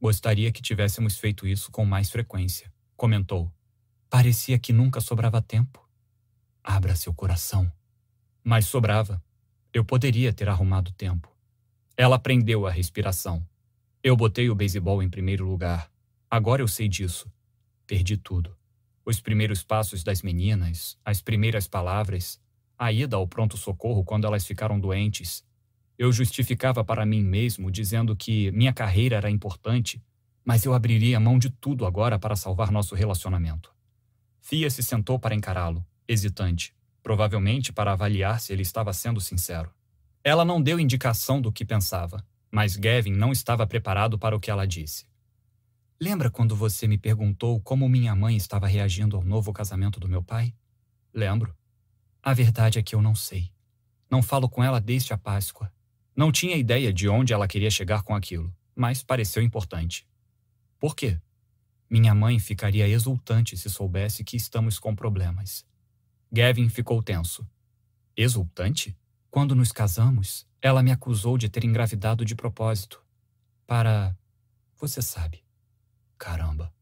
Gostaria 0.00 0.50
que 0.50 0.60
tivéssemos 0.60 1.18
feito 1.18 1.46
isso 1.46 1.70
com 1.70 1.84
mais 1.84 2.10
frequência, 2.10 2.72
comentou. 2.96 3.52
Parecia 4.10 4.58
que 4.58 4.72
nunca 4.72 5.00
sobrava 5.00 5.40
tempo. 5.40 5.86
Abra 6.62 6.96
seu 6.96 7.12
coração. 7.12 7.70
Mas 8.42 8.66
sobrava. 8.66 9.22
Eu 9.72 9.84
poderia 9.84 10.32
ter 10.32 10.48
arrumado 10.48 10.92
tempo. 10.92 11.34
Ela 11.96 12.18
prendeu 12.18 12.66
a 12.66 12.70
respiração. 12.70 13.46
Eu 14.02 14.16
botei 14.16 14.50
o 14.50 14.54
beisebol 14.54 15.02
em 15.02 15.08
primeiro 15.08 15.46
lugar. 15.46 15.90
Agora 16.30 16.62
eu 16.62 16.68
sei 16.68 16.88
disso. 16.88 17.30
Perdi 17.86 18.16
tudo. 18.16 18.56
Os 19.04 19.20
primeiros 19.20 19.62
passos 19.62 20.02
das 20.02 20.22
meninas, 20.22 20.98
as 21.04 21.20
primeiras 21.20 21.68
palavras, 21.68 22.40
a 22.78 22.92
ida 22.92 23.16
ao 23.16 23.26
pronto-socorro 23.26 24.04
quando 24.04 24.26
elas 24.26 24.46
ficaram 24.46 24.78
doentes. 24.78 25.44
Eu 25.98 26.12
justificava 26.12 26.84
para 26.84 27.06
mim 27.06 27.22
mesmo, 27.22 27.70
dizendo 27.70 28.16
que 28.16 28.50
minha 28.52 28.72
carreira 28.72 29.16
era 29.16 29.30
importante, 29.30 30.02
mas 30.44 30.64
eu 30.64 30.74
abriria 30.74 31.20
mão 31.20 31.38
de 31.38 31.50
tudo 31.50 31.86
agora 31.86 32.18
para 32.18 32.36
salvar 32.36 32.70
nosso 32.70 32.94
relacionamento. 32.94 33.72
Fia 34.40 34.68
se 34.68 34.82
sentou 34.82 35.18
para 35.18 35.34
encará-lo, 35.34 35.84
hesitante, 36.06 36.74
provavelmente 37.02 37.72
para 37.72 37.92
avaliar 37.92 38.40
se 38.40 38.52
ele 38.52 38.62
estava 38.62 38.92
sendo 38.92 39.20
sincero. 39.20 39.70
Ela 40.22 40.44
não 40.44 40.60
deu 40.60 40.80
indicação 40.80 41.40
do 41.40 41.52
que 41.52 41.64
pensava 41.64 42.24
mas 42.54 42.76
Gavin 42.76 43.10
não 43.10 43.32
estava 43.32 43.66
preparado 43.66 44.16
para 44.16 44.36
o 44.36 44.38
que 44.38 44.48
ela 44.48 44.64
disse. 44.64 45.04
Lembra 46.00 46.30
quando 46.30 46.54
você 46.54 46.86
me 46.86 46.96
perguntou 46.96 47.60
como 47.60 47.88
minha 47.88 48.14
mãe 48.14 48.36
estava 48.36 48.68
reagindo 48.68 49.16
ao 49.16 49.24
novo 49.24 49.52
casamento 49.52 49.98
do 49.98 50.08
meu 50.08 50.22
pai? 50.22 50.54
Lembro. 51.12 51.52
A 52.24 52.32
verdade 52.32 52.78
é 52.78 52.82
que 52.82 52.94
eu 52.94 53.02
não 53.02 53.14
sei. 53.14 53.52
Não 54.10 54.22
falo 54.22 54.48
com 54.48 54.64
ela 54.64 54.80
desde 54.80 55.12
a 55.12 55.18
Páscoa. 55.18 55.70
Não 56.16 56.32
tinha 56.32 56.56
ideia 56.56 56.90
de 56.90 57.06
onde 57.06 57.34
ela 57.34 57.46
queria 57.46 57.70
chegar 57.70 58.02
com 58.02 58.14
aquilo, 58.14 58.50
mas 58.74 59.02
pareceu 59.02 59.42
importante. 59.42 60.08
Por 60.78 60.96
quê? 60.96 61.20
Minha 61.90 62.14
mãe 62.14 62.38
ficaria 62.38 62.88
exultante 62.88 63.58
se 63.58 63.68
soubesse 63.68 64.24
que 64.24 64.38
estamos 64.38 64.78
com 64.78 64.96
problemas. 64.96 65.66
Gavin 66.32 66.70
ficou 66.70 67.02
tenso. 67.02 67.46
Exultante? 68.16 68.96
Quando 69.30 69.54
nos 69.54 69.70
casamos, 69.70 70.46
ela 70.62 70.82
me 70.82 70.90
acusou 70.90 71.36
de 71.36 71.50
ter 71.50 71.62
engravidado 71.62 72.24
de 72.24 72.34
propósito. 72.34 73.04
Para. 73.66 74.16
Você 74.76 75.02
sabe. 75.02 75.44
Caramba. 76.16 76.72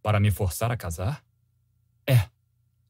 Para 0.00 0.20
me 0.20 0.30
forçar 0.30 0.70
a 0.70 0.76
casar? 0.76 1.24
É. 2.06 2.35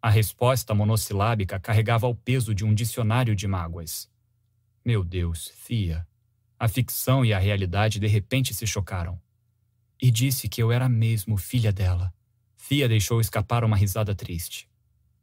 A 0.06 0.08
resposta 0.08 0.72
monossilábica 0.72 1.58
carregava 1.58 2.06
o 2.06 2.15
peso 2.15 2.55
de 2.55 2.65
um 2.65 2.72
dicionário 2.72 3.35
de 3.35 3.49
mágoas. 3.49 4.08
Meu 4.85 5.03
Deus, 5.03 5.49
Fia. 5.49 6.06
A 6.56 6.69
ficção 6.69 7.24
e 7.24 7.33
a 7.33 7.40
realidade 7.40 7.99
de 7.99 8.06
repente 8.06 8.55
se 8.55 8.65
chocaram. 8.69 9.21
E 10.01 10.08
disse 10.08 10.49
que 10.49 10.62
eu 10.62 10.71
era 10.71 10.89
mesmo 10.89 11.37
filha 11.37 11.72
dela. 11.72 12.15
Fia 12.55 12.89
deixou 12.89 13.21
escapar 13.21 13.65
uma 13.65 13.76
risada 13.76 14.15
triste. 14.15 14.71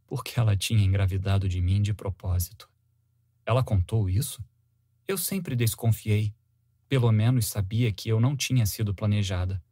Porque 0.06 0.38
ela 0.38 0.54
tinha 0.54 0.84
engravidado 0.84 1.48
de 1.48 1.62
mim 1.62 1.82
de 1.82 1.94
propósito. 1.94 2.70
Ela 3.46 3.64
contou 3.64 4.10
isso? 4.10 4.44
Eu 5.08 5.18
sempre 5.18 5.56
desconfiei. 5.56 6.36
Pelo 6.90 7.10
menos 7.10 7.46
sabia 7.46 7.90
que 7.94 8.10
eu 8.10 8.20
não 8.20 8.36
tinha 8.36 8.66
sido 8.66 8.94
planejada. 8.94 9.64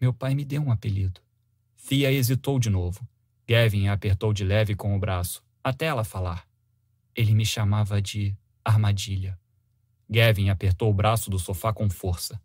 Meu 0.00 0.14
pai 0.14 0.36
me 0.36 0.44
deu 0.44 0.62
um 0.62 0.70
apelido. 0.70 1.20
Fia 1.74 2.12
hesitou 2.12 2.60
de 2.60 2.70
novo. 2.70 3.04
Gavin 3.48 3.88
a 3.88 3.92
apertou 3.92 4.32
de 4.32 4.44
leve 4.44 4.74
com 4.74 4.96
o 4.96 4.98
braço, 4.98 5.42
até 5.62 5.86
ela 5.86 6.04
falar. 6.04 6.46
Ele 7.14 7.34
me 7.34 7.44
chamava 7.44 8.00
de 8.00 8.36
Armadilha. 8.64 9.38
Gavin 10.08 10.48
apertou 10.48 10.90
o 10.90 10.94
braço 10.94 11.30
do 11.30 11.38
sofá 11.38 11.72
com 11.72 11.90
força. 11.90 12.40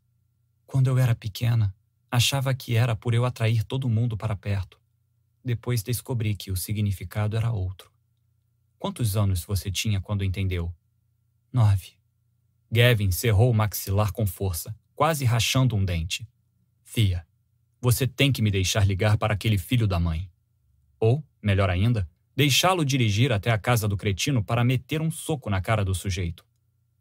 Quando 0.65 0.87
eu 0.87 0.97
era 0.97 1.15
pequena, 1.15 1.75
achava 2.09 2.53
que 2.53 2.75
era 2.75 2.95
por 2.95 3.13
eu 3.13 3.25
atrair 3.25 3.63
todo 3.63 3.89
mundo 3.89 4.17
para 4.17 4.35
perto. 4.35 4.79
Depois 5.43 5.83
descobri 5.83 6.35
que 6.35 6.51
o 6.51 6.57
significado 6.57 7.37
era 7.37 7.51
outro. 7.51 7.91
Quantos 8.79 9.15
anos 9.15 9.43
você 9.43 9.71
tinha 9.71 10.01
quando 10.01 10.23
entendeu? 10.23 10.73
Nove. 11.51 11.93
Gavin 12.71 13.11
cerrou 13.11 13.49
o 13.49 13.53
maxilar 13.53 14.11
com 14.11 14.25
força, 14.25 14.75
quase 14.93 15.23
rachando 15.23 15.75
um 15.75 15.85
dente. 15.85 16.27
Fia, 16.83 17.25
você 17.79 18.05
tem 18.07 18.31
que 18.31 18.41
me 18.41 18.51
deixar 18.51 18.85
ligar 18.85 19.17
para 19.17 19.33
aquele 19.33 19.57
filho 19.57 19.87
da 19.87 19.99
mãe. 19.99 20.29
Ou, 20.99 21.23
melhor 21.41 21.69
ainda, 21.69 22.09
deixá-lo 22.35 22.85
dirigir 22.85 23.31
até 23.31 23.51
a 23.51 23.57
casa 23.57 23.87
do 23.87 23.97
cretino 23.97 24.43
para 24.43 24.63
meter 24.63 25.01
um 25.01 25.11
soco 25.11 25.49
na 25.49 25.61
cara 25.61 25.83
do 25.83 25.95
sujeito. 25.95 26.45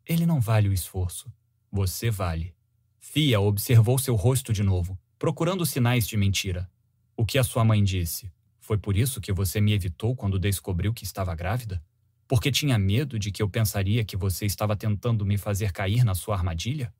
Ele 0.04 0.24
não 0.24 0.40
vale 0.40 0.68
o 0.68 0.72
esforço. 0.72 1.32
Você 1.70 2.10
vale. 2.10 2.54
Fia 2.98 3.40
observou 3.40 3.98
seu 3.98 4.14
rosto 4.14 4.52
de 4.52 4.62
novo, 4.62 4.98
procurando 5.18 5.66
sinais 5.66 6.06
de 6.06 6.16
mentira. 6.16 6.70
O 7.16 7.24
que 7.24 7.38
a 7.38 7.44
sua 7.44 7.64
mãe 7.64 7.82
disse? 7.82 8.30
Foi 8.60 8.76
por 8.76 8.96
isso 8.96 9.20
que 9.20 9.32
você 9.32 9.60
me 9.60 9.72
evitou 9.72 10.14
quando 10.14 10.38
descobriu 10.38 10.92
que 10.92 11.04
estava 11.04 11.34
grávida? 11.34 11.82
Porque 12.28 12.50
tinha 12.50 12.78
medo 12.78 13.18
de 13.18 13.30
que 13.30 13.42
eu 13.42 13.48
pensaria 13.48 14.04
que 14.04 14.16
você 14.16 14.44
estava 14.44 14.76
tentando 14.76 15.24
me 15.24 15.38
fazer 15.38 15.72
cair 15.72 16.04
na 16.04 16.14
sua 16.14 16.36
armadilha? 16.36 16.92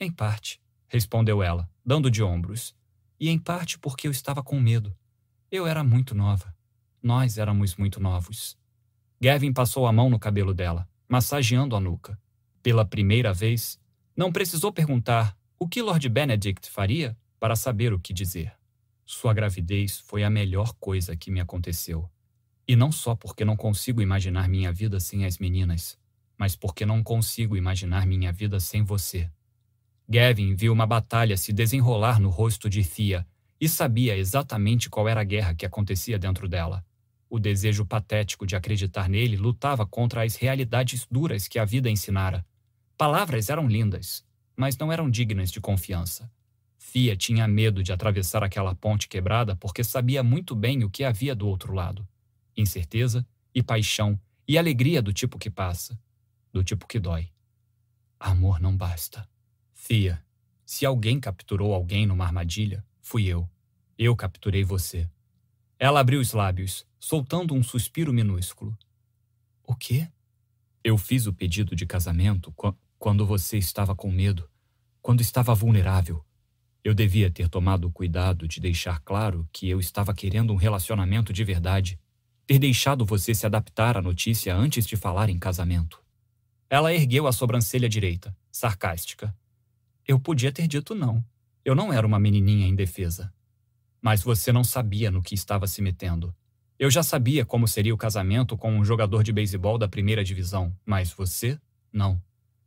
Em 0.00 0.10
parte, 0.10 0.60
respondeu 0.86 1.42
ela, 1.42 1.68
dando 1.84 2.10
de 2.10 2.22
ombros. 2.22 2.74
E 3.20 3.28
em 3.28 3.38
parte 3.38 3.78
porque 3.78 4.06
eu 4.06 4.10
estava 4.10 4.42
com 4.42 4.58
medo. 4.58 4.96
Eu 5.50 5.66
era 5.66 5.82
muito 5.82 6.14
nova. 6.14 6.54
Nós 7.02 7.38
éramos 7.38 7.74
muito 7.76 7.98
novos. 7.98 8.58
Gavin 9.18 9.52
passou 9.52 9.86
a 9.86 9.92
mão 9.92 10.10
no 10.10 10.18
cabelo 10.18 10.52
dela 10.52 10.86
massageando 11.08 11.74
a 11.74 11.80
nuca. 11.80 12.20
Pela 12.62 12.84
primeira 12.84 13.32
vez, 13.32 13.80
não 14.14 14.30
precisou 14.30 14.70
perguntar 14.70 15.34
o 15.58 15.66
que 15.66 15.80
Lord 15.80 16.06
Benedict 16.06 16.68
faria 16.70 17.16
para 17.40 17.56
saber 17.56 17.94
o 17.94 17.98
que 17.98 18.12
dizer. 18.12 18.52
Sua 19.06 19.32
gravidez 19.32 19.98
foi 19.98 20.22
a 20.22 20.28
melhor 20.28 20.74
coisa 20.74 21.16
que 21.16 21.30
me 21.30 21.40
aconteceu. 21.40 22.10
E 22.66 22.76
não 22.76 22.92
só 22.92 23.14
porque 23.16 23.42
não 23.42 23.56
consigo 23.56 24.02
imaginar 24.02 24.50
minha 24.50 24.70
vida 24.70 25.00
sem 25.00 25.24
as 25.24 25.38
meninas, 25.38 25.98
mas 26.36 26.54
porque 26.54 26.84
não 26.84 27.02
consigo 27.02 27.56
imaginar 27.56 28.06
minha 28.06 28.30
vida 28.30 28.60
sem 28.60 28.82
você. 28.82 29.30
Gavin 30.06 30.54
viu 30.54 30.74
uma 30.74 30.86
batalha 30.86 31.38
se 31.38 31.54
desenrolar 31.54 32.20
no 32.20 32.28
rosto 32.28 32.68
de 32.68 32.84
Thea 32.84 33.26
e 33.60 33.68
sabia 33.68 34.16
exatamente 34.16 34.88
qual 34.88 35.08
era 35.08 35.20
a 35.20 35.24
guerra 35.24 35.54
que 35.54 35.66
acontecia 35.66 36.18
dentro 36.18 36.48
dela. 36.48 36.84
O 37.30 37.38
desejo 37.38 37.84
patético 37.84 38.46
de 38.46 38.56
acreditar 38.56 39.08
nele 39.08 39.36
lutava 39.36 39.86
contra 39.86 40.24
as 40.24 40.36
realidades 40.36 41.06
duras 41.10 41.46
que 41.46 41.58
a 41.58 41.64
vida 41.64 41.90
ensinara. 41.90 42.44
Palavras 42.96 43.50
eram 43.50 43.68
lindas, 43.68 44.24
mas 44.56 44.76
não 44.76 44.90
eram 44.90 45.10
dignas 45.10 45.50
de 45.50 45.60
confiança. 45.60 46.30
Fia 46.78 47.16
tinha 47.16 47.46
medo 47.46 47.82
de 47.82 47.92
atravessar 47.92 48.42
aquela 48.42 48.74
ponte 48.74 49.08
quebrada 49.08 49.54
porque 49.56 49.84
sabia 49.84 50.22
muito 50.22 50.54
bem 50.54 50.84
o 50.84 50.90
que 50.90 51.04
havia 51.04 51.34
do 51.34 51.46
outro 51.46 51.74
lado. 51.74 52.08
Incerteza 52.56 53.26
e 53.54 53.62
paixão 53.62 54.18
e 54.46 54.56
alegria 54.56 55.02
do 55.02 55.12
tipo 55.12 55.38
que 55.38 55.50
passa, 55.50 56.00
do 56.52 56.64
tipo 56.64 56.86
que 56.86 56.98
dói. 56.98 57.28
Amor 58.18 58.58
não 58.58 58.74
basta. 58.74 59.28
Fia, 59.74 60.24
se 60.64 60.86
alguém 60.86 61.20
capturou 61.20 61.74
alguém 61.74 62.06
numa 62.06 62.24
armadilha, 62.24 62.84
fui 63.08 63.24
eu. 63.24 63.48
Eu 63.96 64.14
capturei 64.14 64.62
você. 64.62 65.08
Ela 65.78 66.00
abriu 66.00 66.20
os 66.20 66.34
lábios, 66.34 66.86
soltando 67.00 67.54
um 67.54 67.62
suspiro 67.62 68.12
minúsculo. 68.12 68.76
O 69.66 69.74
quê? 69.74 70.06
Eu 70.84 70.98
fiz 70.98 71.26
o 71.26 71.32
pedido 71.32 71.74
de 71.74 71.86
casamento 71.86 72.54
quando 72.98 73.24
você 73.24 73.56
estava 73.56 73.96
com 73.96 74.10
medo, 74.10 74.46
quando 75.00 75.22
estava 75.22 75.54
vulnerável. 75.54 76.22
Eu 76.84 76.92
devia 76.92 77.30
ter 77.30 77.48
tomado 77.48 77.86
o 77.86 77.90
cuidado 77.90 78.46
de 78.46 78.60
deixar 78.60 79.00
claro 79.00 79.48
que 79.50 79.70
eu 79.70 79.80
estava 79.80 80.12
querendo 80.12 80.52
um 80.52 80.56
relacionamento 80.56 81.32
de 81.32 81.44
verdade, 81.44 81.98
ter 82.46 82.58
deixado 82.58 83.06
você 83.06 83.34
se 83.34 83.46
adaptar 83.46 83.96
à 83.96 84.02
notícia 84.02 84.54
antes 84.54 84.86
de 84.86 84.96
falar 84.96 85.30
em 85.30 85.38
casamento. 85.38 85.98
Ela 86.68 86.92
ergueu 86.92 87.26
a 87.26 87.32
sobrancelha 87.32 87.88
direita, 87.88 88.36
sarcástica. 88.52 89.34
Eu 90.06 90.20
podia 90.20 90.52
ter 90.52 90.68
dito 90.68 90.94
não. 90.94 91.24
Eu 91.68 91.74
não 91.74 91.92
era 91.92 92.06
uma 92.06 92.18
menininha 92.18 92.66
indefesa. 92.66 93.30
Mas 94.00 94.22
você 94.22 94.50
não 94.50 94.64
sabia 94.64 95.10
no 95.10 95.20
que 95.20 95.34
estava 95.34 95.66
se 95.66 95.82
metendo. 95.82 96.34
Eu 96.78 96.90
já 96.90 97.02
sabia 97.02 97.44
como 97.44 97.68
seria 97.68 97.92
o 97.92 97.98
casamento 97.98 98.56
com 98.56 98.72
um 98.72 98.82
jogador 98.82 99.22
de 99.22 99.34
beisebol 99.34 99.76
da 99.76 99.86
primeira 99.86 100.24
divisão, 100.24 100.74
mas 100.82 101.12
você, 101.12 101.60
não. 101.92 102.18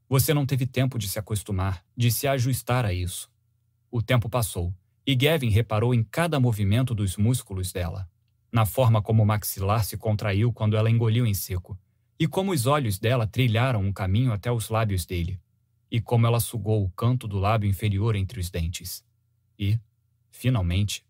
Você 0.08 0.36
não 0.36 0.46
teve 0.46 0.68
tempo 0.68 1.00
de 1.00 1.10
se 1.10 1.18
acostumar, 1.18 1.84
de 1.98 2.12
se 2.12 2.28
ajustar 2.28 2.86
a 2.86 2.94
isso. 2.94 3.28
O 3.90 4.04
tempo 4.04 4.30
passou, 4.30 4.72
e 5.04 5.16
Gavin 5.16 5.50
reparou 5.50 5.96
em 5.96 6.04
cada 6.04 6.40
movimento 6.40 6.94
dos 6.94 7.18
músculos 7.18 7.72
dela, 7.72 8.08
na 8.52 8.68
forma 8.68 9.02
como 9.02 9.24
o 9.24 9.26
maxilar 9.26 9.84
se 9.84 9.98
contraiu 9.98 10.54
quando 10.54 10.78
ela 10.78 10.92
engoliu 10.92 11.26
em 11.26 11.34
seco, 11.34 11.76
e 12.20 12.28
como 12.28 12.52
os 12.52 12.68
olhos 12.68 13.00
dela 13.00 13.26
trilharam 13.26 13.82
um 13.82 13.92
caminho 13.92 14.32
até 14.32 14.52
os 14.52 14.70
lábios 14.70 15.08
dele, 15.08 15.40
e 15.92 16.00
como 16.02 16.26
ela 16.26 16.40
sugou 16.40 16.84
o 16.84 16.90
canto 16.90 17.28
do 17.28 17.38
lábio 17.38 17.70
inferior 17.70 18.16
entre 18.16 18.40
os 18.40 18.50
dentes. 18.50 19.06
E, 19.60 19.78
finalmente, 20.32 21.06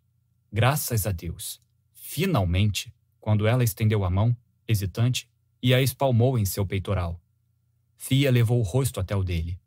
Graças 0.53 1.07
a 1.07 1.13
Deus. 1.13 1.61
Finalmente, 1.93 2.93
quando 3.21 3.47
ela 3.47 3.63
estendeu 3.63 4.03
a 4.03 4.09
mão, 4.09 4.35
hesitante, 4.67 5.29
e 5.63 5.73
a 5.73 5.81
espalmou 5.81 6.37
em 6.37 6.43
seu 6.43 6.65
peitoral. 6.65 7.21
Fia 7.95 8.29
levou 8.29 8.59
o 8.59 8.63
rosto 8.63 8.99
até 8.99 9.15
o 9.15 9.23
dele. 9.23 9.57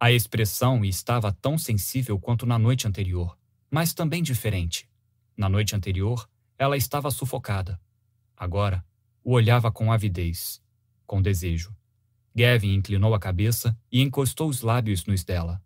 A 0.00 0.10
expressão 0.10 0.84
estava 0.84 1.30
tão 1.32 1.56
sensível 1.56 2.18
quanto 2.18 2.44
na 2.44 2.58
noite 2.58 2.88
anterior, 2.88 3.38
mas 3.70 3.94
também 3.94 4.20
diferente. 4.20 4.90
Na 5.36 5.48
noite 5.48 5.76
anterior, 5.76 6.28
ela 6.58 6.76
estava 6.76 7.08
sufocada. 7.12 7.80
Agora, 8.36 8.84
o 9.22 9.30
olhava 9.30 9.70
com 9.70 9.92
avidez, 9.92 10.60
com 11.06 11.22
desejo. 11.22 11.72
Gavin 12.34 12.74
inclinou 12.74 13.14
a 13.14 13.20
cabeça 13.20 13.76
e 13.90 14.00
encostou 14.00 14.48
os 14.48 14.62
lábios 14.62 15.04
nos 15.04 15.22
dela. 15.22 15.62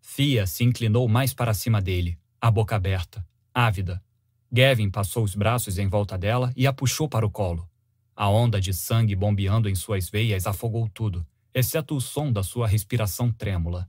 Fia 0.00 0.46
se 0.46 0.64
inclinou 0.64 1.08
mais 1.08 1.32
para 1.32 1.54
cima 1.54 1.80
dele, 1.80 2.18
a 2.40 2.50
boca 2.50 2.76
aberta, 2.76 3.26
ávida. 3.54 4.02
Gavin 4.50 4.90
passou 4.90 5.22
os 5.24 5.34
braços 5.34 5.78
em 5.78 5.86
volta 5.86 6.18
dela 6.18 6.52
e 6.56 6.66
a 6.66 6.72
puxou 6.72 7.08
para 7.08 7.26
o 7.26 7.30
colo. 7.30 7.68
A 8.16 8.28
onda 8.28 8.60
de 8.60 8.74
sangue 8.74 9.14
bombeando 9.14 9.68
em 9.68 9.74
suas 9.74 10.10
veias 10.10 10.46
afogou 10.46 10.88
tudo, 10.88 11.24
exceto 11.54 11.96
o 11.96 12.00
som 12.00 12.32
da 12.32 12.42
sua 12.42 12.66
respiração 12.66 13.30
trêmula. 13.30 13.88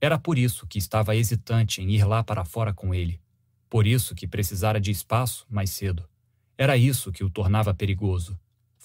Era 0.00 0.18
por 0.18 0.38
isso 0.38 0.66
que 0.66 0.78
estava 0.78 1.16
hesitante 1.16 1.80
em 1.80 1.90
ir 1.90 2.04
lá 2.04 2.22
para 2.22 2.44
fora 2.44 2.72
com 2.74 2.94
ele. 2.94 3.20
Por 3.68 3.86
isso 3.86 4.14
que 4.14 4.26
precisara 4.26 4.80
de 4.80 4.90
espaço 4.90 5.46
mais 5.48 5.70
cedo. 5.70 6.08
Era 6.58 6.76
isso 6.76 7.12
que 7.12 7.24
o 7.24 7.30
tornava 7.30 7.72
perigoso. 7.72 8.38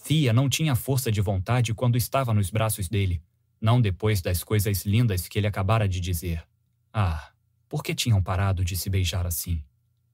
Fia 0.06 0.32
não 0.32 0.48
tinha 0.48 0.76
força 0.76 1.12
de 1.12 1.20
vontade 1.20 1.74
quando 1.74 1.98
estava 1.98 2.32
nos 2.32 2.52
braços 2.52 2.88
dele, 2.88 3.20
não 3.60 3.82
depois 3.82 4.22
das 4.22 4.44
coisas 4.44 4.86
lindas 4.86 5.28
que 5.28 5.40
ele 5.40 5.48
acabara 5.48 5.90
de 5.90 6.00
dizer. 6.00 6.46
Ah, 6.94 7.32
por 7.68 7.84
que 7.84 7.96
tinham 7.96 8.22
parado 8.22 8.64
de 8.64 8.78
se 8.78 8.88
beijar 8.88 9.26
assim? 9.26 9.64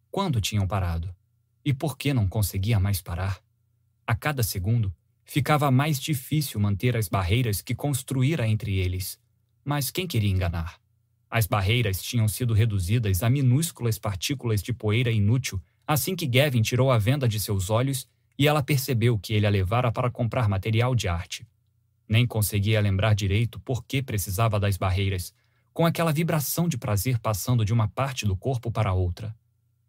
Quando 0.09 0.40
tinham 0.40 0.65
parado? 0.65 1.13
E 1.65 1.74
por 1.74 1.97
que 1.97 2.13
não 2.13 2.25
conseguia 2.25 2.79
mais 2.79 3.01
parar? 3.01 3.43
A 4.07 4.15
cada 4.15 4.43
segundo, 4.43 4.95
ficava 5.25 5.69
mais 5.69 5.99
difícil 5.99 6.57
manter 6.57 6.95
as 6.95 7.09
barreiras 7.09 7.61
que 7.61 7.75
construíra 7.75 8.47
entre 8.47 8.77
eles. 8.77 9.19
Mas 9.61 9.91
quem 9.91 10.07
queria 10.07 10.31
enganar? 10.31 10.79
As 11.29 11.45
barreiras 11.45 12.01
tinham 12.01 12.29
sido 12.29 12.53
reduzidas 12.53 13.24
a 13.24 13.29
minúsculas 13.29 13.99
partículas 13.99 14.63
de 14.63 14.72
poeira 14.72 15.11
inútil 15.11 15.61
assim 15.85 16.15
que 16.15 16.25
Gavin 16.25 16.61
tirou 16.61 16.90
a 16.90 16.97
venda 16.97 17.27
de 17.27 17.41
seus 17.41 17.69
olhos 17.69 18.07
e 18.41 18.47
ela 18.47 18.63
percebeu 18.63 19.19
que 19.19 19.35
ele 19.35 19.45
a 19.45 19.51
levara 19.51 19.91
para 19.91 20.09
comprar 20.09 20.49
material 20.49 20.95
de 20.95 21.07
arte. 21.07 21.45
Nem 22.09 22.25
conseguia 22.25 22.81
lembrar 22.81 23.13
direito 23.13 23.59
por 23.59 23.85
que 23.85 24.01
precisava 24.01 24.59
das 24.59 24.77
barreiras, 24.77 25.31
com 25.72 25.85
aquela 25.85 26.11
vibração 26.11 26.67
de 26.67 26.75
prazer 26.75 27.19
passando 27.19 27.63
de 27.63 27.72
uma 27.72 27.88
parte 27.88 28.25
do 28.25 28.35
corpo 28.35 28.72
para 28.72 28.93
outra. 28.93 29.38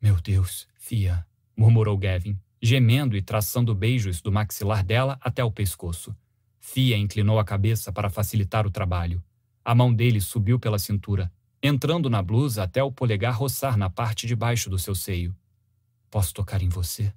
Meu 0.03 0.21
Deus, 0.21 0.69
Fia, 0.79 1.27
murmurou 1.57 1.97
Gavin, 1.97 2.39
gemendo 2.61 3.17
e 3.17 3.23
traçando 3.23 3.75
beijos 3.75 4.21
do 4.21 4.31
maxilar 4.31 4.85
dela 4.85 5.17
até 5.23 5.43
o 5.43 5.51
pescoço. 5.51 6.15
Fia 6.61 6.99
inclinou 6.99 7.39
a 7.39 7.45
cabeça 7.47 7.91
para 7.91 8.11
facilitar 8.11 8.67
o 8.67 8.71
trabalho. 8.71 9.25
A 9.65 9.75
mão 9.75 9.95
dele 9.95 10.21
subiu 10.21 10.61
pela 10.61 10.79
cintura, 10.79 11.33
entrando 11.63 12.11
na 12.11 12.21
blusa 12.21 12.65
até 12.65 12.83
o 12.83 12.93
polegar 12.93 13.35
roçar 13.35 13.79
na 13.79 13.89
parte 13.89 14.27
de 14.27 14.37
baixo 14.37 14.69
do 14.69 14.79
seu 14.79 14.95
seio. 14.95 15.35
Posso 16.11 16.35
tocar 16.35 16.61
em 16.61 16.69
você? 16.69 17.15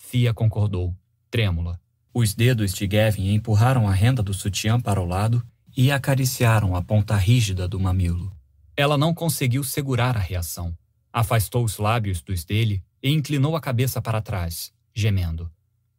Fia 0.00 0.32
concordou, 0.32 0.96
trêmula. 1.30 1.78
Os 2.14 2.32
dedos 2.32 2.72
de 2.72 2.86
Gavin 2.86 3.34
empurraram 3.34 3.86
a 3.86 3.92
renda 3.92 4.22
do 4.22 4.32
sutiã 4.32 4.80
para 4.80 5.02
o 5.02 5.04
lado 5.04 5.44
e 5.76 5.90
acariciaram 5.90 6.74
a 6.74 6.80
ponta 6.80 7.14
rígida 7.14 7.68
do 7.68 7.78
mamilo. 7.78 8.32
Ela 8.74 8.96
não 8.96 9.12
conseguiu 9.12 9.62
segurar 9.62 10.16
a 10.16 10.20
reação. 10.20 10.74
Afastou 11.12 11.64
os 11.64 11.76
lábios 11.76 12.22
dos 12.22 12.44
dele 12.44 12.82
e 13.02 13.10
inclinou 13.10 13.54
a 13.54 13.60
cabeça 13.60 14.00
para 14.00 14.22
trás, 14.22 14.72
gemendo. 14.94 15.50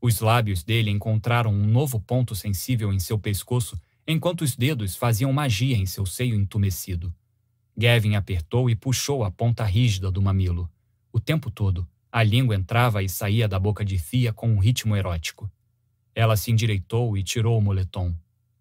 Os 0.01 0.21
lábios 0.21 0.63
dele 0.63 0.89
encontraram 0.89 1.53
um 1.53 1.67
novo 1.67 1.99
ponto 1.99 2.33
sensível 2.33 2.91
em 2.91 2.99
seu 2.99 3.19
pescoço, 3.19 3.79
enquanto 4.07 4.41
os 4.41 4.55
dedos 4.55 4.95
faziam 4.95 5.31
magia 5.31 5.77
em 5.77 5.85
seu 5.85 6.05
seio 6.05 6.35
entumecido. 6.35 7.13
Gavin 7.77 8.15
apertou 8.15 8.69
e 8.69 8.75
puxou 8.75 9.23
a 9.23 9.29
ponta 9.29 9.65
rígida 9.65 10.09
do 10.09 10.21
mamilo. 10.21 10.71
O 11.11 11.19
tempo 11.19 11.51
todo, 11.51 11.87
a 12.11 12.24
língua 12.24 12.56
entrava 12.56 13.03
e 13.03 13.09
saía 13.09 13.47
da 13.47 13.59
boca 13.59 13.85
de 13.85 13.99
Thea 13.99 14.33
com 14.33 14.49
um 14.49 14.59
ritmo 14.59 14.95
erótico. 14.95 15.51
Ela 16.15 16.35
se 16.35 16.51
endireitou 16.51 17.15
e 17.15 17.24
tirou 17.24 17.58
o 17.58 17.61
moletom. 17.61 18.15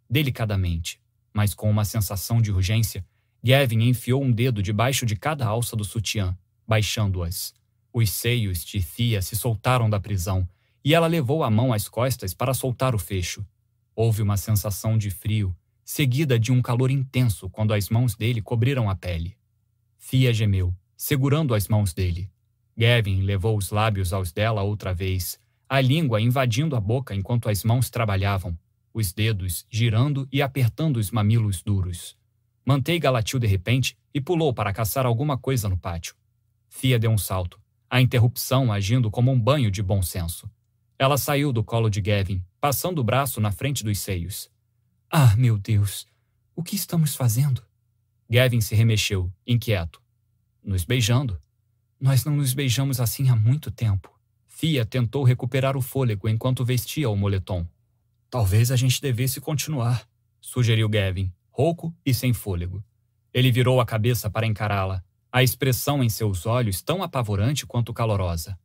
Delicadamente, 0.08 1.00
mas 1.32 1.54
com 1.54 1.70
uma 1.70 1.84
sensação 1.84 2.42
de 2.42 2.52
urgência, 2.52 3.04
Gavin 3.42 3.88
enfiou 3.88 4.22
um 4.22 4.30
dedo 4.30 4.62
debaixo 4.62 5.06
de 5.06 5.16
cada 5.16 5.46
alça 5.46 5.74
do 5.74 5.84
sutiã, 5.84 6.36
baixando-as. 6.66 7.54
Os 7.92 8.10
seios 8.10 8.64
de 8.64 8.82
Thea 8.82 9.22
se 9.22 9.34
soltaram 9.34 9.88
da 9.88 9.98
prisão 9.98 10.46
e 10.84 10.94
ela 10.94 11.06
levou 11.06 11.42
a 11.42 11.50
mão 11.50 11.72
às 11.72 11.88
costas 11.88 12.34
para 12.34 12.52
soltar 12.52 12.94
o 12.94 12.98
fecho. 12.98 13.46
Houve 13.94 14.22
uma 14.22 14.36
sensação 14.36 14.98
de 14.98 15.10
frio, 15.10 15.56
seguida 15.84 16.38
de 16.38 16.52
um 16.52 16.60
calor 16.60 16.90
intenso 16.90 17.48
quando 17.48 17.72
as 17.72 17.88
mãos 17.88 18.14
dele 18.14 18.42
cobriram 18.42 18.90
a 18.90 18.94
pele. 18.94 19.36
Thea 19.98 20.32
gemeu, 20.32 20.74
segurando 20.96 21.54
as 21.54 21.66
mãos 21.66 21.94
dele. 21.94 22.30
Gavin 22.78 23.22
levou 23.22 23.58
os 23.58 23.70
lábios 23.70 24.12
aos 24.12 24.30
dela 24.30 24.62
outra 24.62 24.94
vez, 24.94 25.36
a 25.68 25.80
língua 25.80 26.20
invadindo 26.20 26.76
a 26.76 26.80
boca 26.80 27.12
enquanto 27.12 27.48
as 27.48 27.64
mãos 27.64 27.90
trabalhavam, 27.90 28.56
os 28.94 29.12
dedos 29.12 29.66
girando 29.68 30.28
e 30.30 30.40
apertando 30.40 30.98
os 30.98 31.10
mamilos 31.10 31.60
duros. 31.60 32.16
Manteiga 32.64 33.10
latiu 33.10 33.40
de 33.40 33.48
repente 33.48 33.98
e 34.14 34.20
pulou 34.20 34.54
para 34.54 34.72
caçar 34.72 35.06
alguma 35.06 35.36
coisa 35.36 35.68
no 35.68 35.76
pátio. 35.76 36.14
Thea 36.80 37.00
deu 37.00 37.10
um 37.10 37.18
salto, 37.18 37.60
a 37.90 38.00
interrupção 38.00 38.72
agindo 38.72 39.10
como 39.10 39.32
um 39.32 39.40
banho 39.40 39.72
de 39.72 39.82
bom 39.82 40.00
senso. 40.00 40.48
Ela 40.96 41.18
saiu 41.18 41.52
do 41.52 41.64
colo 41.64 41.90
de 41.90 42.00
Gavin, 42.00 42.40
passando 42.60 43.00
o 43.00 43.04
braço 43.04 43.40
na 43.40 43.50
frente 43.50 43.82
dos 43.82 43.98
seios. 43.98 44.48
Ah, 45.10 45.34
meu 45.36 45.58
Deus! 45.58 46.06
O 46.54 46.62
que 46.62 46.76
estamos 46.76 47.16
fazendo? 47.16 47.60
Gavin 48.30 48.60
se 48.60 48.76
remexeu, 48.76 49.32
inquieto. 49.44 50.00
Nos 50.62 50.84
beijando. 50.84 51.40
Nós 52.00 52.24
não 52.24 52.36
nos 52.36 52.54
beijamos 52.54 53.00
assim 53.00 53.28
há 53.28 53.34
muito 53.34 53.70
tempo. 53.70 54.16
Fia 54.46 54.84
tentou 54.84 55.24
recuperar 55.24 55.76
o 55.76 55.82
fôlego 55.82 56.28
enquanto 56.28 56.64
vestia 56.64 57.10
o 57.10 57.16
moletom. 57.16 57.66
Talvez 58.30 58.70
a 58.70 58.76
gente 58.76 59.00
devesse 59.00 59.40
continuar, 59.40 60.06
sugeriu 60.40 60.88
Gavin, 60.88 61.32
rouco 61.50 61.94
e 62.04 62.14
sem 62.14 62.32
fôlego. 62.32 62.84
Ele 63.32 63.50
virou 63.50 63.80
a 63.80 63.86
cabeça 63.86 64.30
para 64.30 64.46
encará-la, 64.46 65.02
a 65.30 65.42
expressão 65.42 66.02
em 66.02 66.08
seus 66.08 66.46
olhos 66.46 66.82
tão 66.82 67.02
apavorante 67.02 67.66
quanto 67.66 67.92
calorosa. 67.92 68.58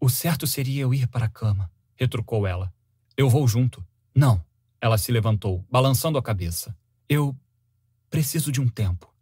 O 0.00 0.08
certo 0.08 0.46
seria 0.46 0.82
eu 0.82 0.94
ir 0.94 1.06
para 1.08 1.26
a 1.26 1.30
cama, 1.30 1.70
retrucou 1.96 2.46
ela. 2.46 2.72
Eu 3.16 3.28
vou 3.28 3.48
junto. 3.48 3.84
Não. 4.14 4.42
Ela 4.80 4.96
se 4.96 5.10
levantou, 5.10 5.64
balançando 5.70 6.18
a 6.18 6.22
cabeça. 6.22 6.76
Eu 7.08 7.36
preciso 8.08 8.52
de 8.52 8.60
um 8.60 8.68
tempo. 8.68 9.12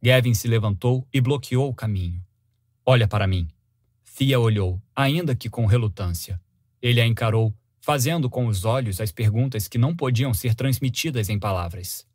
Gavin 0.00 0.32
se 0.32 0.46
levantou 0.46 1.06
e 1.12 1.20
bloqueou 1.20 1.68
o 1.68 1.74
caminho. 1.74 2.22
Olha 2.84 3.06
para 3.06 3.26
mim. 3.26 3.48
Thea 4.16 4.40
olhou, 4.40 4.82
ainda 4.94 5.36
que 5.36 5.48
com 5.48 5.66
relutância. 5.66 6.40
Ele 6.80 7.00
a 7.00 7.06
encarou, 7.06 7.54
fazendo 7.80 8.28
com 8.28 8.46
os 8.46 8.64
olhos 8.64 9.00
as 9.00 9.12
perguntas 9.12 9.68
que 9.68 9.78
não 9.78 9.94
podiam 9.94 10.34
ser 10.34 10.54
transmitidas 10.54 11.28
em 11.28 11.38
palavras. 11.38 12.06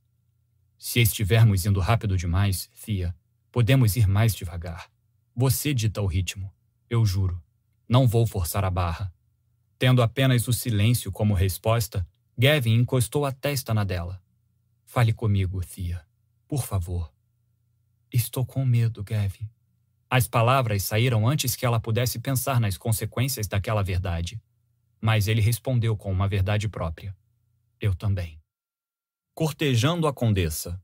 Se 0.77 0.99
estivermos 0.99 1.65
indo 1.65 1.79
rápido 1.79 2.17
demais, 2.17 2.69
Thea, 2.85 3.15
podemos 3.51 3.95
ir 3.95 4.07
mais 4.07 4.35
devagar. 4.35 4.91
Você 5.35 5.73
dita 5.73 6.01
o 6.01 6.05
ritmo. 6.05 6.53
Eu 6.89 7.05
juro. 7.05 7.41
Não 7.87 8.07
vou 8.07 8.27
forçar 8.27 8.65
a 8.65 8.69
barra. 8.69 9.13
Tendo 9.79 10.01
apenas 10.01 10.47
o 10.47 10.53
silêncio 10.53 11.11
como 11.11 11.33
resposta, 11.33 12.05
Gavin 12.37 12.73
encostou 12.73 13.25
a 13.25 13.31
testa 13.31 13.73
na 13.73 13.83
dela. 13.83 14.21
Fale 14.85 15.13
comigo, 15.13 15.61
Thea. 15.63 16.05
Por 16.47 16.63
favor. 16.63 17.11
Estou 18.11 18.45
com 18.45 18.65
medo, 18.65 19.03
Gavin. 19.03 19.49
As 20.09 20.27
palavras 20.27 20.83
saíram 20.83 21.27
antes 21.27 21.55
que 21.55 21.65
ela 21.65 21.79
pudesse 21.79 22.19
pensar 22.19 22.59
nas 22.59 22.77
consequências 22.77 23.47
daquela 23.47 23.83
verdade. 23.83 24.41
Mas 25.01 25.27
ele 25.27 25.41
respondeu 25.41 25.97
com 25.97 26.11
uma 26.11 26.27
verdade 26.27 26.69
própria. 26.69 27.15
Eu 27.79 27.93
também. 27.93 28.41
Cortejando 29.33 30.07
a 30.07 30.13
condessa. 30.13 30.81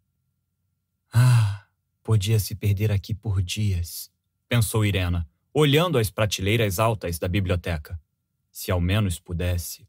Ah, 1.11 1.65
podia 2.03 2.37
se 2.39 2.53
perder 2.53 2.91
aqui 2.91 3.13
por 3.13 3.41
dias, 3.41 4.11
pensou 4.49 4.85
Irena, 4.85 5.27
olhando 5.53 5.97
as 5.97 6.09
prateleiras 6.09 6.77
altas 6.77 7.17
da 7.17 7.27
biblioteca. 7.27 7.99
Se 8.51 8.71
ao 8.71 8.81
menos 8.81 9.19
pudesse. 9.19 9.87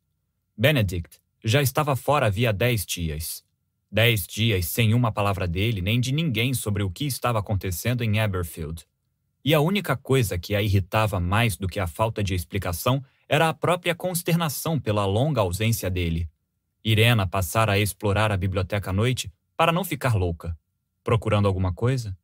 Benedict 0.57 1.21
já 1.45 1.61
estava 1.61 1.95
fora 1.95 2.27
havia 2.27 2.53
dez 2.53 2.87
dias. 2.87 3.45
Dez 3.91 4.27
dias 4.27 4.67
sem 4.67 4.95
uma 4.95 5.13
palavra 5.13 5.47
dele 5.47 5.83
nem 5.83 6.01
de 6.01 6.11
ninguém 6.11 6.55
sobre 6.55 6.83
o 6.83 6.91
que 6.91 7.05
estava 7.05 7.39
acontecendo 7.39 8.03
em 8.03 8.19
Aberfield. 8.19 8.87
E 9.45 9.53
a 9.53 9.61
única 9.61 9.95
coisa 9.95 10.39
que 10.39 10.55
a 10.55 10.63
irritava 10.63 11.21
mais 11.21 11.57
do 11.57 11.69
que 11.69 11.79
a 11.79 11.87
falta 11.87 12.25
de 12.25 12.35
explicação 12.35 13.05
era 13.29 13.49
a 13.49 13.55
própria 13.55 13.95
consternação 13.95 14.81
pela 14.81 15.05
longa 15.05 15.43
ausência 15.43 15.91
dele. 15.91 16.31
Irena 16.83 17.27
passara 17.27 17.73
a 17.73 17.79
explorar 17.79 18.33
a 18.33 18.37
biblioteca 18.37 18.91
à 18.91 18.93
noite 18.93 19.31
para 19.57 19.71
não 19.71 19.85
ficar 19.85 20.15
louca. 20.15 20.57
Procurando 21.03 21.47
alguma 21.47 21.73
coisa? 21.73 22.17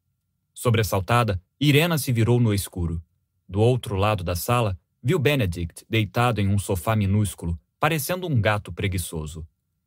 Sobressaltada, 0.55 1.41
Irena 1.61 1.99
se 1.99 2.11
virou 2.11 2.41
no 2.41 2.55
escuro. 2.55 3.03
Do 3.47 3.61
outro 3.61 3.97
lado 3.97 4.25
da 4.25 4.35
sala, 4.35 4.79
viu 5.03 5.19
Benedict 5.19 5.85
deitado 5.89 6.41
em 6.41 6.49
um 6.49 6.59
sofá 6.59 6.97
minúsculo, 6.97 7.59
parecendo 7.79 8.27
um 8.27 8.41
gato 8.41 8.73
preguiçoso. 8.73 9.47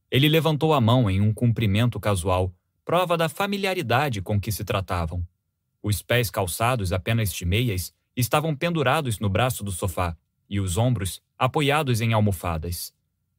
Ele 0.09 0.29
levantou 0.29 0.73
a 0.73 0.81
mão 0.81 1.09
em 1.09 1.19
um 1.19 1.33
cumprimento 1.33 1.99
casual, 1.99 2.53
prova 2.85 3.17
da 3.17 3.27
familiaridade 3.27 4.21
com 4.21 4.39
que 4.39 4.51
se 4.51 4.63
tratavam. 4.63 5.25
Os 5.83 6.01
pés 6.01 6.31
calçados 6.31 6.93
apenas 6.93 7.33
de 7.33 7.43
meias 7.43 7.93
estavam 8.15 8.55
pendurados 8.55 9.19
no 9.19 9.27
braço 9.27 9.65
do 9.65 9.71
sofá 9.71 10.15
e 10.49 10.61
os 10.61 10.77
ombros 10.77 11.21
apoiados 11.37 11.99
em 11.99 12.13
almofadas. 12.13 12.93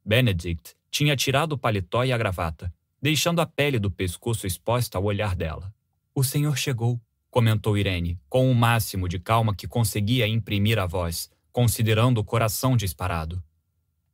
Benedict 0.04 0.76
tinha 0.90 1.16
tirado 1.16 1.52
o 1.52 1.58
paletó 1.58 2.04
e 2.04 2.12
a 2.12 2.18
gravata, 2.18 2.72
deixando 3.00 3.40
a 3.40 3.46
pele 3.46 3.78
do 3.78 3.90
pescoço 3.90 4.46
exposta 4.46 4.98
ao 4.98 5.04
olhar 5.04 5.34
dela. 5.34 5.74
O 6.14 6.22
senhor 6.22 6.58
chegou, 6.58 7.00
comentou 7.30 7.78
Irene, 7.78 8.20
com 8.28 8.50
o 8.50 8.54
máximo 8.54 9.08
de 9.08 9.18
calma 9.18 9.54
que 9.54 9.66
conseguia 9.66 10.28
imprimir 10.28 10.78
à 10.78 10.86
voz, 10.86 11.30
considerando 11.50 12.18
o 12.18 12.24
coração 12.24 12.76
disparado. 12.76 13.42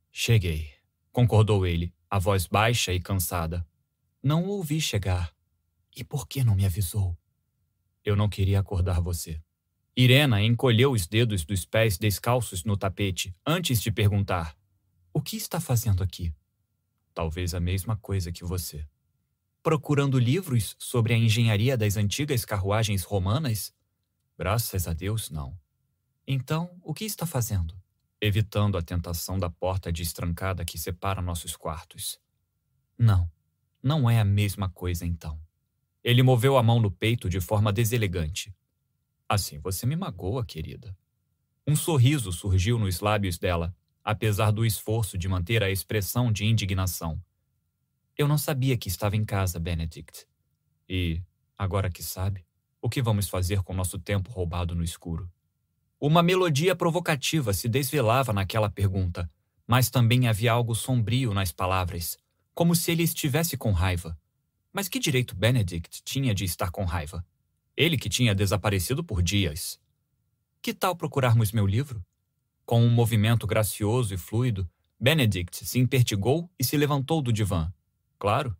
Cheguei, 0.09 0.69
concordou 1.11 1.67
ele, 1.67 1.93
a 2.09 2.17
voz 2.17 2.47
baixa 2.47 2.93
e 2.93 2.99
cansada. 2.99 3.67
Não 4.23 4.45
o 4.45 4.49
ouvi 4.49 4.79
chegar. 4.79 5.33
E 5.95 6.03
por 6.03 6.27
que 6.27 6.43
não 6.43 6.55
me 6.55 6.65
avisou? 6.65 7.17
Eu 8.03 8.15
não 8.15 8.29
queria 8.29 8.59
acordar 8.59 8.99
você. 8.99 9.41
Irena 9.95 10.41
encolheu 10.41 10.91
os 10.91 11.05
dedos 11.05 11.43
dos 11.43 11.65
pés 11.65 11.97
descalços 11.97 12.63
no 12.63 12.77
tapete 12.77 13.35
antes 13.45 13.81
de 13.81 13.91
perguntar: 13.91 14.57
O 15.13 15.21
que 15.21 15.35
está 15.35 15.59
fazendo 15.59 16.01
aqui? 16.01 16.33
Talvez 17.13 17.53
a 17.53 17.59
mesma 17.59 17.95
coisa 17.97 18.31
que 18.31 18.43
você 18.43 18.87
procurando 19.63 20.17
livros 20.17 20.75
sobre 20.79 21.13
a 21.13 21.17
engenharia 21.17 21.77
das 21.77 21.95
antigas 21.95 22.43
carruagens 22.43 23.03
romanas? 23.03 23.73
Graças 24.37 24.87
a 24.87 24.93
Deus, 24.93 25.29
não. 25.29 25.57
Então, 26.25 26.71
o 26.81 26.93
que 26.93 27.05
está 27.05 27.25
fazendo? 27.25 27.75
Evitando 28.19 28.77
a 28.77 28.81
tentação 28.81 29.37
da 29.37 29.49
porta 29.49 29.91
destrancada 29.91 30.65
que 30.65 30.77
separa 30.77 31.21
nossos 31.21 31.55
quartos. 31.55 32.19
Não, 32.97 33.29
não 33.81 34.09
é 34.09 34.19
a 34.19 34.25
mesma 34.25 34.69
coisa 34.69 35.05
então. 35.05 35.39
Ele 36.03 36.23
moveu 36.23 36.57
a 36.57 36.63
mão 36.63 36.79
no 36.79 36.89
peito 36.89 37.29
de 37.29 37.39
forma 37.39 37.71
deselegante. 37.71 38.53
Assim 39.29 39.59
você 39.59 39.85
me 39.85 39.95
magoa, 39.95 40.45
querida. 40.45 40.95
Um 41.67 41.75
sorriso 41.75 42.31
surgiu 42.31 42.79
nos 42.79 42.99
lábios 42.99 43.37
dela, 43.37 43.75
apesar 44.03 44.51
do 44.51 44.65
esforço 44.65 45.17
de 45.17 45.27
manter 45.27 45.63
a 45.63 45.69
expressão 45.69 46.31
de 46.31 46.45
indignação. 46.45 47.21
Eu 48.17 48.27
não 48.27 48.37
sabia 48.37 48.77
que 48.77 48.87
estava 48.87 49.15
em 49.15 49.23
casa, 49.23 49.59
Benedict. 49.59 50.25
E, 50.89 51.21
agora 51.57 51.89
que 51.89 52.03
sabe, 52.03 52.45
o 52.81 52.89
que 52.89 53.01
vamos 53.01 53.29
fazer 53.29 53.61
com 53.61 53.73
nosso 53.73 53.99
tempo 53.99 54.31
roubado 54.31 54.75
no 54.75 54.83
escuro? 54.83 55.31
Uma 55.99 56.23
melodia 56.23 56.75
provocativa 56.75 57.53
se 57.53 57.69
desvelava 57.69 58.33
naquela 58.33 58.69
pergunta, 58.69 59.29
mas 59.67 59.89
também 59.89 60.27
havia 60.27 60.51
algo 60.51 60.73
sombrio 60.73 61.33
nas 61.33 61.51
palavras, 61.51 62.17
como 62.53 62.75
se 62.75 62.91
ele 62.91 63.03
estivesse 63.03 63.55
com 63.55 63.71
raiva. 63.71 64.17
Mas 64.73 64.87
que 64.87 64.99
direito 64.99 65.35
Benedict 65.35 66.01
tinha 66.03 66.33
de 66.33 66.45
estar 66.45 66.71
com 66.71 66.85
raiva? 66.85 67.25
Ele 67.75 67.97
que 67.97 68.09
tinha 68.09 68.33
desaparecido 68.33 69.03
por 69.03 69.21
dias. 69.21 69.79
Que 70.61 70.73
tal 70.73 70.95
procurarmos 70.95 71.51
meu 71.51 71.65
livro? 71.65 72.05
Com 72.65 72.83
um 72.83 72.89
movimento 72.89 73.45
gracioso 73.45 74.13
e 74.13 74.17
fluido, 74.17 74.69
Benedict 74.99 75.65
se 75.65 75.79
impertigou 75.79 76.49
e 76.59 76.63
se 76.63 76.77
levantou 76.77 77.21
do 77.21 77.33
divã. 77.33 77.73
Claro. 78.17 78.55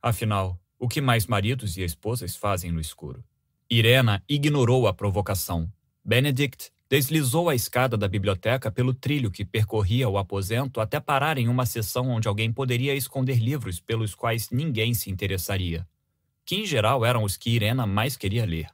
Afinal, 0.00 0.60
o 0.78 0.88
que 0.88 1.00
mais 1.00 1.26
maridos 1.26 1.76
e 1.76 1.82
esposas 1.82 2.34
fazem 2.34 2.72
no 2.72 2.80
escuro? 2.80 3.24
Irena 3.70 4.22
ignorou 4.28 4.86
a 4.88 4.94
provocação. 4.94 5.70
Benedict 6.04 6.72
Deslizou 6.88 7.48
a 7.48 7.54
escada 7.54 7.96
da 7.96 8.06
biblioteca 8.06 8.70
pelo 8.70 8.92
trilho 8.92 9.30
que 9.30 9.44
percorria 9.44 10.08
o 10.08 10.18
aposento 10.18 10.80
até 10.80 11.00
parar 11.00 11.38
em 11.38 11.48
uma 11.48 11.64
seção 11.64 12.10
onde 12.10 12.28
alguém 12.28 12.52
poderia 12.52 12.94
esconder 12.94 13.38
livros 13.38 13.80
pelos 13.80 14.14
quais 14.14 14.50
ninguém 14.50 14.92
se 14.92 15.10
interessaria, 15.10 15.88
que 16.44 16.56
em 16.56 16.66
geral 16.66 17.04
eram 17.04 17.24
os 17.24 17.36
que 17.36 17.50
Irena 17.50 17.86
mais 17.86 18.16
queria 18.16 18.44
ler. 18.44 18.68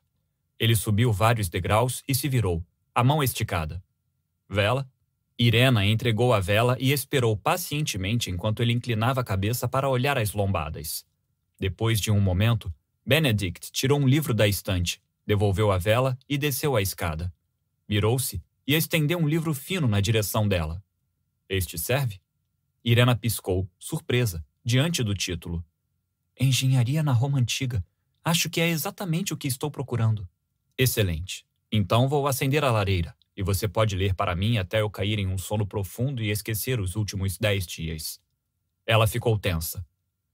Ele 0.58 0.74
subiu 0.74 1.12
vários 1.12 1.48
degraus 1.48 2.02
e 2.06 2.14
se 2.14 2.28
virou, 2.28 2.64
a 2.94 3.04
mão 3.04 3.22
esticada. 3.22 3.82
Vela? 4.48 4.90
Irena 5.38 5.86
entregou 5.86 6.34
a 6.34 6.40
vela 6.40 6.76
e 6.78 6.92
esperou 6.92 7.34
pacientemente 7.34 8.28
enquanto 8.28 8.60
ele 8.60 8.72
inclinava 8.72 9.22
a 9.22 9.24
cabeça 9.24 9.66
para 9.66 9.88
olhar 9.88 10.18
as 10.18 10.34
lombadas. 10.34 11.06
Depois 11.58 11.98
de 11.98 12.10
um 12.10 12.20
momento, 12.20 12.70
Benedict 13.06 13.70
tirou 13.72 13.98
um 13.98 14.06
livro 14.06 14.34
da 14.34 14.46
estante, 14.46 15.00
devolveu 15.26 15.72
a 15.72 15.78
vela 15.78 16.18
e 16.28 16.36
desceu 16.36 16.76
a 16.76 16.82
escada. 16.82 17.32
Virou-se 17.90 18.40
e 18.64 18.76
estendeu 18.76 19.18
um 19.18 19.26
livro 19.26 19.52
fino 19.52 19.88
na 19.88 20.00
direção 20.00 20.46
dela. 20.46 20.80
Este 21.48 21.76
serve? 21.76 22.20
Irena 22.84 23.16
piscou, 23.16 23.68
surpresa, 23.80 24.46
diante 24.64 25.02
do 25.02 25.12
título. 25.12 25.64
Engenharia 26.38 27.02
na 27.02 27.10
Roma 27.10 27.40
Antiga. 27.40 27.84
Acho 28.24 28.48
que 28.48 28.60
é 28.60 28.68
exatamente 28.68 29.34
o 29.34 29.36
que 29.36 29.48
estou 29.48 29.72
procurando. 29.72 30.28
Excelente. 30.78 31.44
Então 31.72 32.08
vou 32.08 32.28
acender 32.28 32.62
a 32.62 32.70
lareira, 32.70 33.12
e 33.36 33.42
você 33.42 33.66
pode 33.66 33.96
ler 33.96 34.14
para 34.14 34.36
mim 34.36 34.56
até 34.56 34.82
eu 34.82 34.88
cair 34.88 35.18
em 35.18 35.26
um 35.26 35.36
sono 35.36 35.66
profundo 35.66 36.22
e 36.22 36.30
esquecer 36.30 36.78
os 36.78 36.94
últimos 36.94 37.38
dez 37.38 37.66
dias. 37.66 38.20
Ela 38.86 39.08
ficou 39.08 39.36
tensa. 39.36 39.84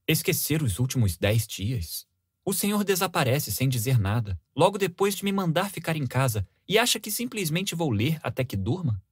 Esquecer 0.07 0.61
os 0.61 0.77
últimos 0.77 1.17
dez 1.17 1.47
dias? 1.47 2.06
O 2.49 2.53
senhor 2.53 2.85
desaparece 2.85 3.51
sem 3.51 3.67
dizer 3.67 3.99
nada, 3.99 4.39
logo 4.55 4.77
depois 4.77 5.13
de 5.13 5.25
me 5.25 5.33
mandar 5.33 5.69
ficar 5.69 5.97
em 5.97 6.07
casa, 6.07 6.47
e 6.65 6.79
acha 6.79 6.97
que 6.97 7.11
simplesmente 7.11 7.75
vou 7.75 7.91
ler 7.91 8.21
até 8.23 8.41
que 8.41 8.55
durma? 8.55 9.03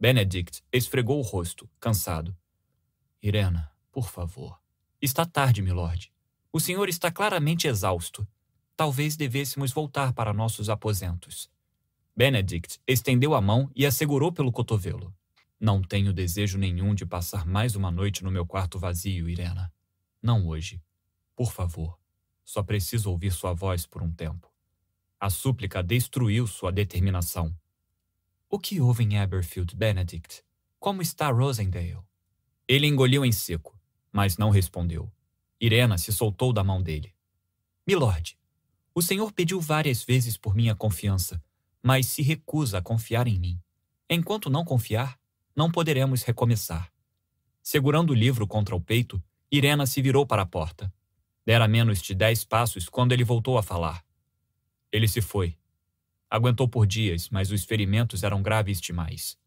Benedict 0.00 0.64
esfregou 0.72 1.20
o 1.20 1.22
rosto, 1.22 1.70
cansado. 1.78 2.36
Irena, 3.22 3.70
por 3.92 4.10
favor. 4.10 4.58
Está 5.00 5.24
tarde, 5.24 5.62
milord. 5.62 6.12
O 6.52 6.58
senhor 6.58 6.88
está 6.88 7.08
claramente 7.08 7.68
exausto. 7.68 8.26
Talvez 8.76 9.14
devêssemos 9.16 9.70
voltar 9.70 10.12
para 10.12 10.32
nossos 10.32 10.68
aposentos. 10.68 11.48
Benedict 12.16 12.80
estendeu 12.84 13.36
a 13.36 13.40
mão 13.40 13.70
e 13.76 13.86
a 13.86 13.92
segurou 13.92 14.32
pelo 14.32 14.50
cotovelo. 14.50 15.14
Não 15.60 15.80
tenho 15.80 16.12
desejo 16.12 16.58
nenhum 16.58 16.96
de 16.96 17.06
passar 17.06 17.46
mais 17.46 17.76
uma 17.76 17.92
noite 17.92 18.24
no 18.24 18.30
meu 18.32 18.44
quarto 18.44 18.76
vazio, 18.76 19.28
Irena. 19.28 19.72
Não 20.20 20.48
hoje. 20.48 20.82
Por 21.36 21.52
favor. 21.52 22.01
Só 22.52 22.62
preciso 22.62 23.10
ouvir 23.10 23.32
sua 23.32 23.54
voz 23.54 23.86
por 23.86 24.02
um 24.02 24.12
tempo. 24.12 24.52
A 25.18 25.30
súplica 25.30 25.82
destruiu 25.82 26.46
sua 26.46 26.70
determinação. 26.70 27.56
O 28.46 28.58
que 28.58 28.78
houve 28.78 29.04
em 29.04 29.16
Aberfield, 29.16 29.74
Benedict? 29.74 30.44
Como 30.78 31.00
está 31.00 31.30
Rosendale? 31.30 31.96
Ele 32.68 32.86
engoliu 32.86 33.24
em 33.24 33.32
seco, 33.32 33.74
mas 34.12 34.36
não 34.36 34.50
respondeu. 34.50 35.10
Irena 35.58 35.96
se 35.96 36.12
soltou 36.12 36.52
da 36.52 36.62
mão 36.62 36.82
dele. 36.82 37.14
Milord, 37.86 38.38
o 38.94 39.00
senhor 39.00 39.32
pediu 39.32 39.58
várias 39.58 40.04
vezes 40.04 40.36
por 40.36 40.54
minha 40.54 40.74
confiança, 40.74 41.42
mas 41.82 42.04
se 42.04 42.20
recusa 42.20 42.76
a 42.76 42.82
confiar 42.82 43.26
em 43.26 43.38
mim. 43.38 43.58
Enquanto 44.10 44.50
não 44.50 44.62
confiar, 44.62 45.18
não 45.56 45.70
poderemos 45.70 46.22
recomeçar. 46.22 46.92
Segurando 47.62 48.10
o 48.10 48.14
livro 48.14 48.46
contra 48.46 48.76
o 48.76 48.80
peito, 48.80 49.24
Irena 49.50 49.86
se 49.86 50.02
virou 50.02 50.26
para 50.26 50.42
a 50.42 50.46
porta. 50.46 50.92
Dera 51.44 51.66
menos 51.66 52.00
de 52.00 52.14
dez 52.14 52.44
passos 52.44 52.88
quando 52.88 53.12
ele 53.12 53.24
voltou 53.24 53.58
a 53.58 53.62
falar. 53.62 54.04
Ele 54.92 55.08
se 55.08 55.20
foi. 55.20 55.56
Aguentou 56.30 56.68
por 56.68 56.86
dias, 56.86 57.28
mas 57.28 57.50
os 57.50 57.64
ferimentos 57.64 58.22
eram 58.22 58.42
graves 58.42 58.80
demais. 58.80 59.38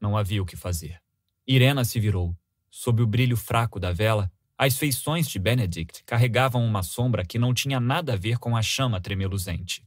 Não 0.00 0.16
havia 0.16 0.42
o 0.42 0.46
que 0.46 0.56
fazer. 0.56 1.00
Irena 1.46 1.84
se 1.84 2.00
virou. 2.00 2.36
Sob 2.70 3.02
o 3.02 3.06
brilho 3.06 3.36
fraco 3.36 3.80
da 3.80 3.92
vela, 3.92 4.30
as 4.56 4.76
feições 4.76 5.28
de 5.28 5.38
Benedict 5.38 6.02
carregavam 6.04 6.64
uma 6.64 6.82
sombra 6.82 7.24
que 7.24 7.38
não 7.38 7.54
tinha 7.54 7.78
nada 7.78 8.14
a 8.14 8.16
ver 8.16 8.38
com 8.38 8.56
a 8.56 8.62
chama 8.62 9.00
tremeluzente. 9.00 9.86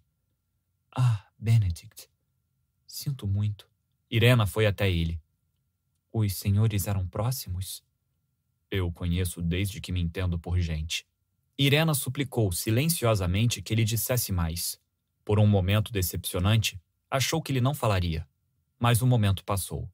Ah, 0.95 1.25
Benedict. 1.37 2.09
Sinto 2.87 3.27
muito. 3.27 3.69
Irena 4.09 4.45
foi 4.45 4.65
até 4.65 4.89
ele. 4.89 5.21
Os 6.11 6.35
senhores 6.35 6.87
eram 6.87 7.07
próximos? 7.07 7.83
Eu 8.69 8.91
conheço 8.91 9.41
desde 9.41 9.79
que 9.79 9.91
me 9.91 10.01
entendo 10.01 10.39
por 10.39 10.59
gente. 10.59 11.05
Irena 11.63 11.93
suplicou 11.93 12.51
silenciosamente 12.51 13.61
que 13.61 13.71
ele 13.71 13.83
dissesse 13.83 14.31
mais. 14.31 14.79
Por 15.23 15.39
um 15.39 15.45
momento 15.45 15.91
decepcionante, 15.91 16.81
achou 17.09 17.39
que 17.39 17.51
ele 17.51 17.61
não 17.61 17.75
falaria. 17.75 18.27
Mas 18.79 19.03
o 19.03 19.05
momento 19.05 19.43
passou. 19.43 19.87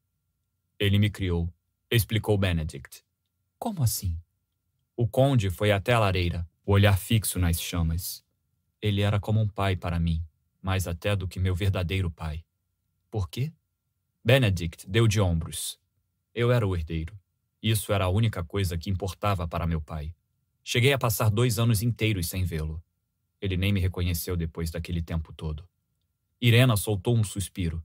Ele 0.80 0.98
me 0.98 1.10
criou, 1.10 1.53
explicou 1.92 2.38
Benedict. 2.38 3.03
Como 3.60 3.83
assim? 3.83 4.17
O 4.96 5.06
conde 5.06 5.50
foi 5.50 5.74
até 5.74 5.92
a 5.92 6.00
lareira, 6.00 6.48
o 6.66 6.72
olhar 6.72 6.98
fixo 6.98 7.38
nas 7.38 7.60
chamas. 7.60 8.24
Ele 8.82 9.01
era 9.01 9.19
como 9.19 9.42
um 9.42 9.48
pai 9.48 9.76
para 9.76 10.00
mim, 10.00 10.24
mais 10.62 10.88
até 10.88 11.17
do 11.17 11.28
que 11.28 11.38
meu 11.38 11.53
verdadeiro 11.53 12.10
pai. 12.10 12.46
Por 13.12 13.30
quê? 13.30 13.51
Benedict 14.24 14.90
deu 14.90 15.06
de 15.06 15.19
ombros. 15.19 15.78
Eu 16.33 16.50
era 16.50 16.66
o 16.66 16.74
herdeiro. 16.76 17.19
Isso 17.62 17.92
era 17.92 18.06
a 18.06 18.10
única 18.10 18.42
coisa 18.42 18.78
que 18.78 18.90
importava 18.90 19.46
para 19.46 19.67
meu 19.67 19.82
pai. 19.82 20.14
Cheguei 20.69 20.92
a 20.92 20.98
passar 20.98 21.30
dois 21.30 21.60
anos 21.60 21.82
inteiros 21.82 22.28
sem 22.28 22.44
vê-lo. 22.44 22.83
Ele 23.42 23.56
nem 23.56 23.72
me 23.72 23.80
reconheceu 23.80 24.35
depois 24.35 24.69
daquele 24.69 25.01
tempo 25.01 25.32
todo. 25.32 25.66
Irena 26.42 26.76
soltou 26.76 27.16
um 27.16 27.24
suspiro. 27.24 27.82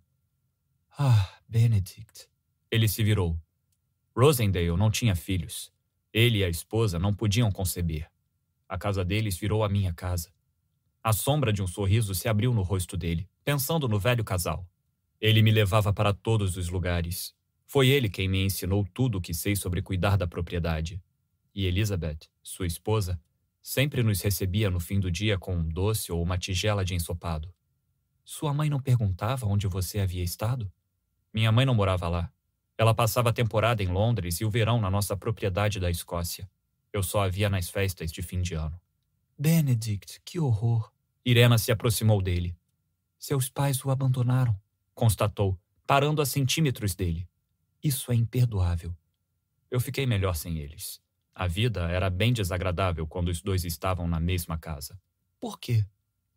Ah, 0.99 1.33
Benedict. 1.49 2.29
Ele 2.69 2.89
se 2.89 3.05
virou. 3.05 3.41
Rosendale 4.17 4.77
não 4.77 4.91
tinha 4.91 5.15
filhos. 5.15 5.73
Ele 6.13 6.39
e 6.39 6.45
a 6.45 6.49
esposa 6.49 6.99
não 6.99 7.15
podiam 7.15 7.53
conceber. 7.53 8.11
A 8.69 8.77
casa 8.77 9.05
deles 9.05 9.37
virou 9.37 9.63
a 9.63 9.69
minha 9.69 9.95
casa. 9.95 10.33
A 11.05 11.13
sombra 11.13 11.53
de 11.53 11.63
um 11.63 11.69
sorriso 11.69 12.17
se 12.17 12.29
abriu 12.29 12.53
no 12.53 12.63
rosto 12.63 12.97
dele, 12.97 13.29
pensando 13.45 13.87
no 13.87 14.01
velho 14.01 14.25
casal. 14.25 14.69
Ele 15.21 15.41
me 15.41 15.53
levava 15.53 15.93
para 15.93 16.13
todos 16.13 16.57
os 16.57 16.69
lugares. 16.69 17.33
Foi 17.65 17.87
ele 17.87 18.11
quem 18.11 18.27
me 18.29 18.45
ensinou 18.45 18.85
tudo 18.93 19.19
o 19.19 19.21
que 19.21 19.33
sei 19.33 19.55
sobre 19.55 19.81
cuidar 19.81 20.17
da 20.17 20.27
propriedade 20.27 21.01
e 21.55 21.67
Elizabeth, 21.67 22.29
sua 22.43 22.67
esposa, 22.67 23.21
sempre 23.61 24.03
nos 24.03 24.21
recebia 24.21 24.71
no 24.71 24.81
fim 24.81 24.99
do 24.99 25.11
dia 25.11 25.39
com 25.39 25.55
um 25.55 25.69
doce 25.69 26.11
ou 26.11 26.23
uma 26.23 26.39
tigela 26.39 26.85
de 26.85 26.95
ensopado. 26.95 27.53
Sua 28.25 28.55
mãe 28.55 28.71
não 28.71 28.81
perguntava 28.81 29.47
onde 29.47 29.67
você 29.67 29.99
havia 29.99 30.23
estado? 30.23 30.71
Minha 31.33 31.53
mãe 31.53 31.65
não 31.65 31.75
morava 31.75 32.09
lá. 32.09 32.33
Ela 32.77 32.95
passava 32.95 33.31
a 33.31 33.33
temporada 33.33 33.83
em 33.83 33.89
Londres 33.89 34.41
e 34.41 34.45
o 34.45 34.51
verão 34.51 34.81
na 34.81 34.91
nossa 34.91 35.17
propriedade 35.17 35.79
da 35.79 35.91
Escócia. 35.91 36.51
Eu 36.93 37.03
só 37.03 37.23
a 37.23 37.29
via 37.29 37.49
nas 37.49 37.71
festas 37.71 38.11
de 38.11 38.23
fim 38.23 38.43
de 38.43 38.55
ano. 38.55 38.79
Benedict, 39.39 40.21
que 40.25 40.39
horror! 40.39 40.93
Irena 41.25 41.59
se 41.59 41.71
aproximou 41.71 42.21
dele. 42.21 42.57
Seus 43.19 43.49
pais 43.49 43.85
o 43.85 43.91
abandonaram, 43.91 44.59
constatou, 44.95 45.59
parando 45.87 46.21
a 46.21 46.27
centímetros 46.27 46.95
dele. 46.95 47.29
Isso 47.83 48.11
é 48.11 48.15
imperdoável. 48.15 48.97
Eu 49.71 49.81
fiquei 49.81 50.07
melhor 50.07 50.35
sem 50.35 50.59
eles. 50.59 51.01
A 51.35 51.47
vida 51.47 51.91
era 51.91 52.11
bem 52.11 52.33
desagradável 52.33 53.07
quando 53.07 53.29
os 53.29 53.41
dois 53.41 53.65
estavam 53.65 54.07
na 54.07 54.21
mesma 54.21 54.59
casa. 54.59 54.99
Por 55.41 55.59
quê? 55.59 55.85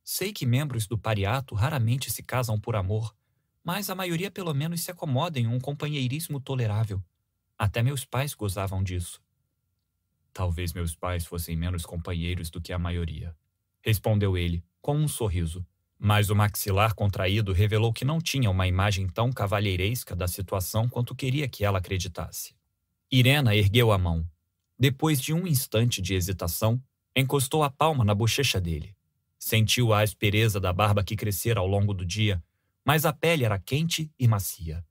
Sei 0.03 0.31
que 0.31 0.45
membros 0.45 0.87
do 0.87 0.97
pariato 0.97 1.55
raramente 1.55 2.11
se 2.11 2.23
casam 2.23 2.59
por 2.59 2.75
amor, 2.75 3.15
mas 3.63 3.89
a 3.89 3.95
maioria 3.95 4.29
pelo 4.29 4.53
menos 4.53 4.81
se 4.81 4.91
acomoda 4.91 5.39
em 5.39 5.47
um 5.47 5.59
companheirismo 5.59 6.39
tolerável. 6.39 7.03
Até 7.57 7.81
meus 7.81 8.05
pais 8.05 8.33
gozavam 8.33 8.83
disso. 8.83 9.21
Talvez 10.31 10.73
meus 10.73 10.95
pais 10.95 11.25
fossem 11.25 11.55
menos 11.55 11.85
companheiros 11.85 12.49
do 12.49 12.61
que 12.61 12.71
a 12.71 12.77
maioria, 12.77 13.35
respondeu 13.81 14.37
ele, 14.37 14.63
com 14.81 14.95
um 14.95 15.07
sorriso. 15.07 15.65
Mas 15.97 16.29
o 16.29 16.35
maxilar 16.35 16.93
contraído 16.93 17.53
revelou 17.53 17.93
que 17.93 18.05
não 18.05 18.19
tinha 18.19 18.51
uma 18.51 18.67
imagem 18.67 19.07
tão 19.07 19.31
cavalheiresca 19.31 20.15
da 20.15 20.27
situação 20.27 20.89
quanto 20.89 21.15
queria 21.15 21.47
que 21.47 21.63
ela 21.63 21.79
acreditasse. 21.79 22.53
Irena 23.09 23.55
ergueu 23.55 23.91
a 23.91 23.97
mão, 23.97 24.29
depois 24.77 25.21
de 25.21 25.33
um 25.33 25.47
instante 25.47 26.01
de 26.01 26.13
hesitação, 26.13 26.81
encostou 27.15 27.63
a 27.63 27.69
palma 27.69 28.03
na 28.03 28.13
bochecha 28.13 28.59
dele. 28.59 28.95
Sentiu 29.39 29.93
a 29.93 30.01
aspereza 30.01 30.59
da 30.59 30.73
barba 30.73 31.03
que 31.03 31.15
crescera 31.15 31.59
ao 31.59 31.67
longo 31.67 31.93
do 31.93 32.05
dia, 32.05 32.43
mas 32.83 33.05
a 33.05 33.13
pele 33.13 33.45
era 33.45 33.57
quente 33.57 34.11
e 34.19 34.27
macia. 34.27 34.85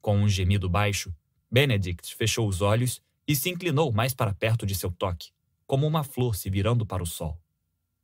Com 0.00 0.18
um 0.18 0.28
gemido 0.28 0.68
baixo, 0.68 1.14
Benedict 1.50 2.14
fechou 2.14 2.48
os 2.48 2.60
olhos 2.60 3.02
e 3.26 3.36
se 3.36 3.48
inclinou 3.48 3.92
mais 3.92 4.14
para 4.14 4.34
perto 4.34 4.66
de 4.66 4.74
seu 4.74 4.90
toque, 4.90 5.30
como 5.66 5.86
uma 5.86 6.02
flor 6.02 6.34
se 6.34 6.50
virando 6.50 6.84
para 6.84 7.02
o 7.02 7.06
sol. 7.06 7.40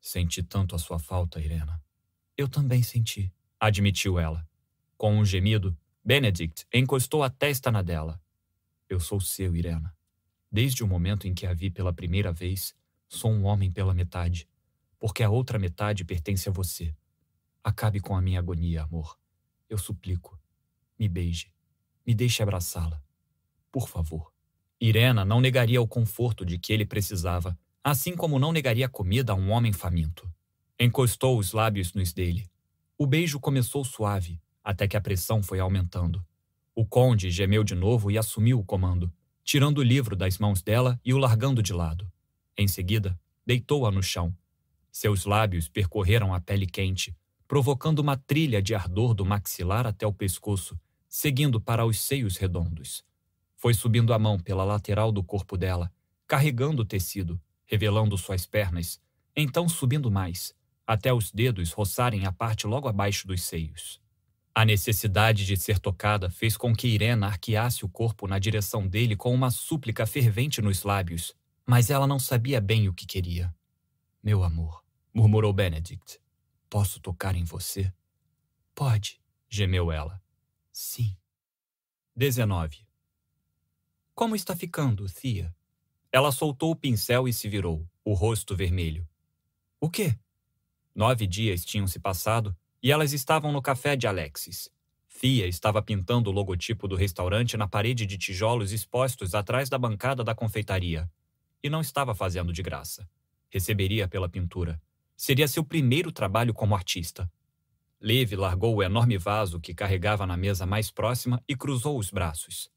Senti 0.00 0.42
tanto 0.42 0.76
a 0.76 0.78
sua 0.78 0.98
falta, 0.98 1.40
Irena. 1.40 1.82
Eu 2.36 2.48
também 2.48 2.82
senti, 2.82 3.32
admitiu 3.58 4.18
ela. 4.18 4.46
Com 4.96 5.18
um 5.18 5.24
gemido, 5.24 5.76
Benedict 6.04 6.66
encostou 6.72 7.22
a 7.22 7.30
testa 7.30 7.70
na 7.70 7.82
dela. 7.82 8.20
Eu 8.88 9.00
sou 9.00 9.20
seu, 9.20 9.56
Irena. 9.56 9.95
Desde 10.56 10.82
o 10.82 10.86
momento 10.86 11.28
em 11.28 11.34
que 11.34 11.46
a 11.46 11.52
vi 11.52 11.68
pela 11.68 11.92
primeira 11.92 12.32
vez, 12.32 12.74
sou 13.06 13.30
um 13.30 13.44
homem 13.44 13.70
pela 13.70 13.92
metade, 13.92 14.48
porque 14.98 15.22
a 15.22 15.28
outra 15.28 15.58
metade 15.58 16.02
pertence 16.02 16.48
a 16.48 16.52
você. 16.52 16.96
Acabe 17.62 18.00
com 18.00 18.16
a 18.16 18.22
minha 18.22 18.38
agonia, 18.38 18.84
amor. 18.84 19.18
Eu 19.68 19.76
suplico. 19.76 20.40
Me 20.98 21.10
beije. 21.10 21.52
Me 22.06 22.14
deixe 22.14 22.42
abraçá-la. 22.42 23.02
Por 23.70 23.86
favor. 23.86 24.32
Irena 24.80 25.26
não 25.26 25.42
negaria 25.42 25.82
o 25.82 25.86
conforto 25.86 26.42
de 26.42 26.58
que 26.58 26.72
ele 26.72 26.86
precisava, 26.86 27.54
assim 27.84 28.16
como 28.16 28.38
não 28.38 28.50
negaria 28.50 28.88
comida 28.88 29.32
a 29.32 29.36
um 29.36 29.50
homem 29.50 29.74
faminto. 29.74 30.26
Encostou 30.80 31.38
os 31.38 31.52
lábios 31.52 31.92
nos 31.92 32.14
dele. 32.14 32.48
O 32.96 33.06
beijo 33.06 33.38
começou 33.38 33.84
suave, 33.84 34.40
até 34.64 34.88
que 34.88 34.96
a 34.96 35.02
pressão 35.02 35.42
foi 35.42 35.60
aumentando. 35.60 36.24
O 36.74 36.86
conde 36.86 37.30
gemeu 37.30 37.62
de 37.62 37.74
novo 37.74 38.10
e 38.10 38.16
assumiu 38.16 38.58
o 38.58 38.64
comando, 38.64 39.12
tirando 39.46 39.78
o 39.78 39.82
livro 39.82 40.16
das 40.16 40.38
mãos 40.38 40.60
dela 40.60 41.00
e 41.04 41.14
o 41.14 41.18
largando 41.18 41.62
de 41.62 41.72
lado. 41.72 42.10
Em 42.58 42.66
seguida, 42.66 43.16
deitou-a 43.46 43.92
no 43.92 44.02
chão. 44.02 44.36
Seus 44.90 45.24
lábios 45.24 45.68
percorreram 45.68 46.34
a 46.34 46.40
pele 46.40 46.66
quente, 46.66 47.16
provocando 47.46 48.00
uma 48.00 48.16
trilha 48.16 48.60
de 48.60 48.74
ardor 48.74 49.14
do 49.14 49.24
maxilar 49.24 49.86
até 49.86 50.04
o 50.04 50.12
pescoço, 50.12 50.76
seguindo 51.08 51.60
para 51.60 51.86
os 51.86 52.00
seios 52.00 52.36
redondos. 52.36 53.04
Foi 53.54 53.72
subindo 53.72 54.12
a 54.12 54.18
mão 54.18 54.36
pela 54.36 54.64
lateral 54.64 55.12
do 55.12 55.22
corpo 55.22 55.56
dela, 55.56 55.92
carregando 56.26 56.82
o 56.82 56.84
tecido, 56.84 57.40
revelando 57.66 58.18
suas 58.18 58.46
pernas, 58.46 59.00
então 59.36 59.68
subindo 59.68 60.10
mais, 60.10 60.52
até 60.84 61.12
os 61.12 61.30
dedos 61.30 61.70
roçarem 61.70 62.26
a 62.26 62.32
parte 62.32 62.66
logo 62.66 62.88
abaixo 62.88 63.28
dos 63.28 63.42
seios. 63.42 64.00
A 64.58 64.64
necessidade 64.64 65.44
de 65.44 65.54
ser 65.54 65.78
tocada 65.78 66.30
fez 66.30 66.56
com 66.56 66.74
que 66.74 66.88
Irena 66.88 67.26
arqueasse 67.26 67.84
o 67.84 67.90
corpo 67.90 68.26
na 68.26 68.38
direção 68.38 68.88
dele 68.88 69.14
com 69.14 69.34
uma 69.34 69.50
súplica 69.50 70.06
fervente 70.06 70.62
nos 70.62 70.82
lábios, 70.82 71.36
mas 71.66 71.90
ela 71.90 72.06
não 72.06 72.18
sabia 72.18 72.58
bem 72.58 72.88
o 72.88 72.94
que 72.94 73.04
queria. 73.04 73.54
Meu 74.22 74.42
amor, 74.42 74.82
murmurou 75.12 75.52
Benedict. 75.52 76.18
Posso 76.70 76.98
tocar 77.00 77.36
em 77.36 77.44
você? 77.44 77.92
Pode, 78.74 79.20
gemeu 79.46 79.92
ela. 79.92 80.22
Sim. 80.72 81.14
19. 82.16 82.88
Como 84.14 84.34
está 84.34 84.56
ficando, 84.56 85.04
Thea? 85.04 85.54
Ela 86.10 86.32
soltou 86.32 86.70
o 86.70 86.76
pincel 86.76 87.28
e 87.28 87.32
se 87.34 87.46
virou, 87.46 87.86
o 88.02 88.14
rosto 88.14 88.56
vermelho. 88.56 89.06
O 89.78 89.90
quê? 89.90 90.18
Nove 90.94 91.26
dias 91.26 91.62
tinham 91.62 91.86
se 91.86 92.00
passado 92.00 92.56
e 92.86 92.92
elas 92.92 93.12
estavam 93.12 93.50
no 93.50 93.60
café 93.60 93.96
de 93.96 94.06
Alexis. 94.06 94.70
Fia 95.08 95.44
estava 95.48 95.82
pintando 95.82 96.30
o 96.30 96.32
logotipo 96.32 96.86
do 96.86 96.94
restaurante 96.94 97.56
na 97.56 97.66
parede 97.66 98.06
de 98.06 98.16
tijolos 98.16 98.70
expostos 98.70 99.34
atrás 99.34 99.68
da 99.68 99.76
bancada 99.76 100.22
da 100.22 100.36
confeitaria. 100.36 101.10
E 101.60 101.68
não 101.68 101.80
estava 101.80 102.14
fazendo 102.14 102.52
de 102.52 102.62
graça. 102.62 103.04
Receberia 103.50 104.06
pela 104.06 104.28
pintura. 104.28 104.80
Seria 105.16 105.48
seu 105.48 105.64
primeiro 105.64 106.12
trabalho 106.12 106.54
como 106.54 106.76
artista. 106.76 107.28
Liv 108.00 108.36
largou 108.36 108.76
o 108.76 108.82
enorme 108.84 109.18
vaso 109.18 109.58
que 109.58 109.74
carregava 109.74 110.24
na 110.24 110.36
mesa 110.36 110.64
mais 110.64 110.88
próxima 110.88 111.42
e 111.48 111.56
cruzou 111.56 111.98
os 111.98 112.12
braços. 112.12 112.70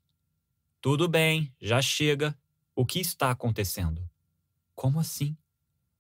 Tudo 0.82 1.08
bem, 1.08 1.54
já 1.62 1.84
chega. 1.84 2.36
O 2.76 2.84
que 2.84 3.00
está 3.00 3.30
acontecendo? 3.30 4.10
Como 4.74 5.00
assim? 5.00 5.38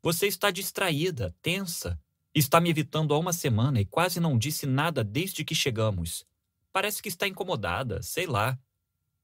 Você 0.01 0.25
está 0.25 0.49
distraída, 0.49 1.31
tensa. 1.43 2.01
Está 2.33 2.61
me 2.61 2.69
evitando 2.69 3.13
há 3.13 3.17
uma 3.17 3.33
semana 3.33 3.81
e 3.81 3.85
quase 3.85 4.19
não 4.19 4.37
disse 4.37 4.67
nada 4.67 5.03
desde 5.03 5.43
que 5.43 5.55
chegamos. 5.55 6.25
Parece 6.71 7.01
que 7.01 7.09
está 7.09 7.27
incomodada, 7.27 8.03
sei 8.03 8.27
lá. 8.27 8.57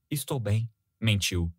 Estou 0.09 0.39
bem, 0.39 0.67
mentiu. 0.99 1.53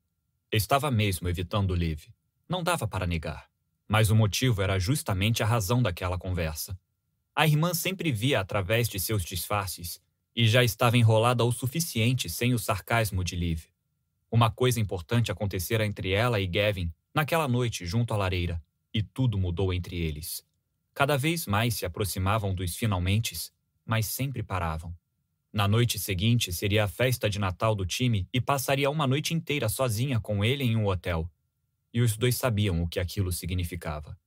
Estava 0.51 0.91
mesmo 0.91 1.29
evitando 1.29 1.75
Liv. 1.75 2.09
Não 2.49 2.63
dava 2.63 2.89
para 2.89 3.07
negar. 3.07 3.49
Mas 3.87 4.11
o 4.11 4.17
motivo 4.17 4.61
era 4.61 4.79
justamente 4.81 5.43
a 5.43 5.47
razão 5.47 5.81
daquela 5.81 6.19
conversa. 6.19 6.79
A 7.35 7.47
irmã 7.47 7.73
sempre 7.75 8.11
via 8.11 8.41
através 8.41 8.89
de 8.89 8.99
seus 8.99 9.25
disfarces 9.25 10.01
e 10.35 10.49
já 10.49 10.65
estava 10.65 10.99
enrolada 10.99 11.45
o 11.45 11.53
suficiente 11.53 12.29
sem 12.29 12.55
o 12.55 12.59
sarcasmo 12.59 13.23
de 13.23 13.37
Liv. 13.37 13.67
Uma 14.31 14.51
coisa 14.51 14.81
importante 14.81 15.31
acontecera 15.31 15.87
entre 15.87 16.11
ela 16.11 16.41
e 16.41 16.47
Gavin 16.47 16.93
naquela 17.15 17.47
noite 17.47 17.87
junto 17.87 18.13
à 18.13 18.17
lareira, 18.17 18.63
e 18.93 19.03
tudo 19.03 19.39
mudou 19.39 19.73
entre 19.73 19.97
eles. 19.97 20.45
Cada 20.97 21.19
vez 21.19 21.47
mais 21.47 21.75
se 21.75 21.85
aproximavam 21.85 22.55
dos 22.55 22.75
finalmente, 22.75 23.53
mas 23.85 24.07
sempre 24.07 24.43
paravam. 24.43 24.97
Na 25.53 25.69
noite 25.69 25.99
seguinte 25.99 26.51
seria 26.51 26.85
a 26.85 26.89
festa 26.89 27.29
de 27.29 27.39
Natal 27.39 27.75
do 27.75 27.85
time 27.85 28.27
e 28.33 28.41
passaria 28.41 28.89
uma 28.89 29.07
noite 29.07 29.35
inteira 29.35 29.69
sozinha 29.69 30.19
com 30.19 30.43
ele 30.43 30.65
em 30.65 30.75
um 30.75 30.87
hotel. 30.87 31.31
E 31.93 32.01
os 32.01 32.17
dois 32.17 32.37
sabiam 32.37 32.83
o 32.83 32.89
que 32.89 32.99
aquilo 32.99 33.31
significava. 33.31 34.19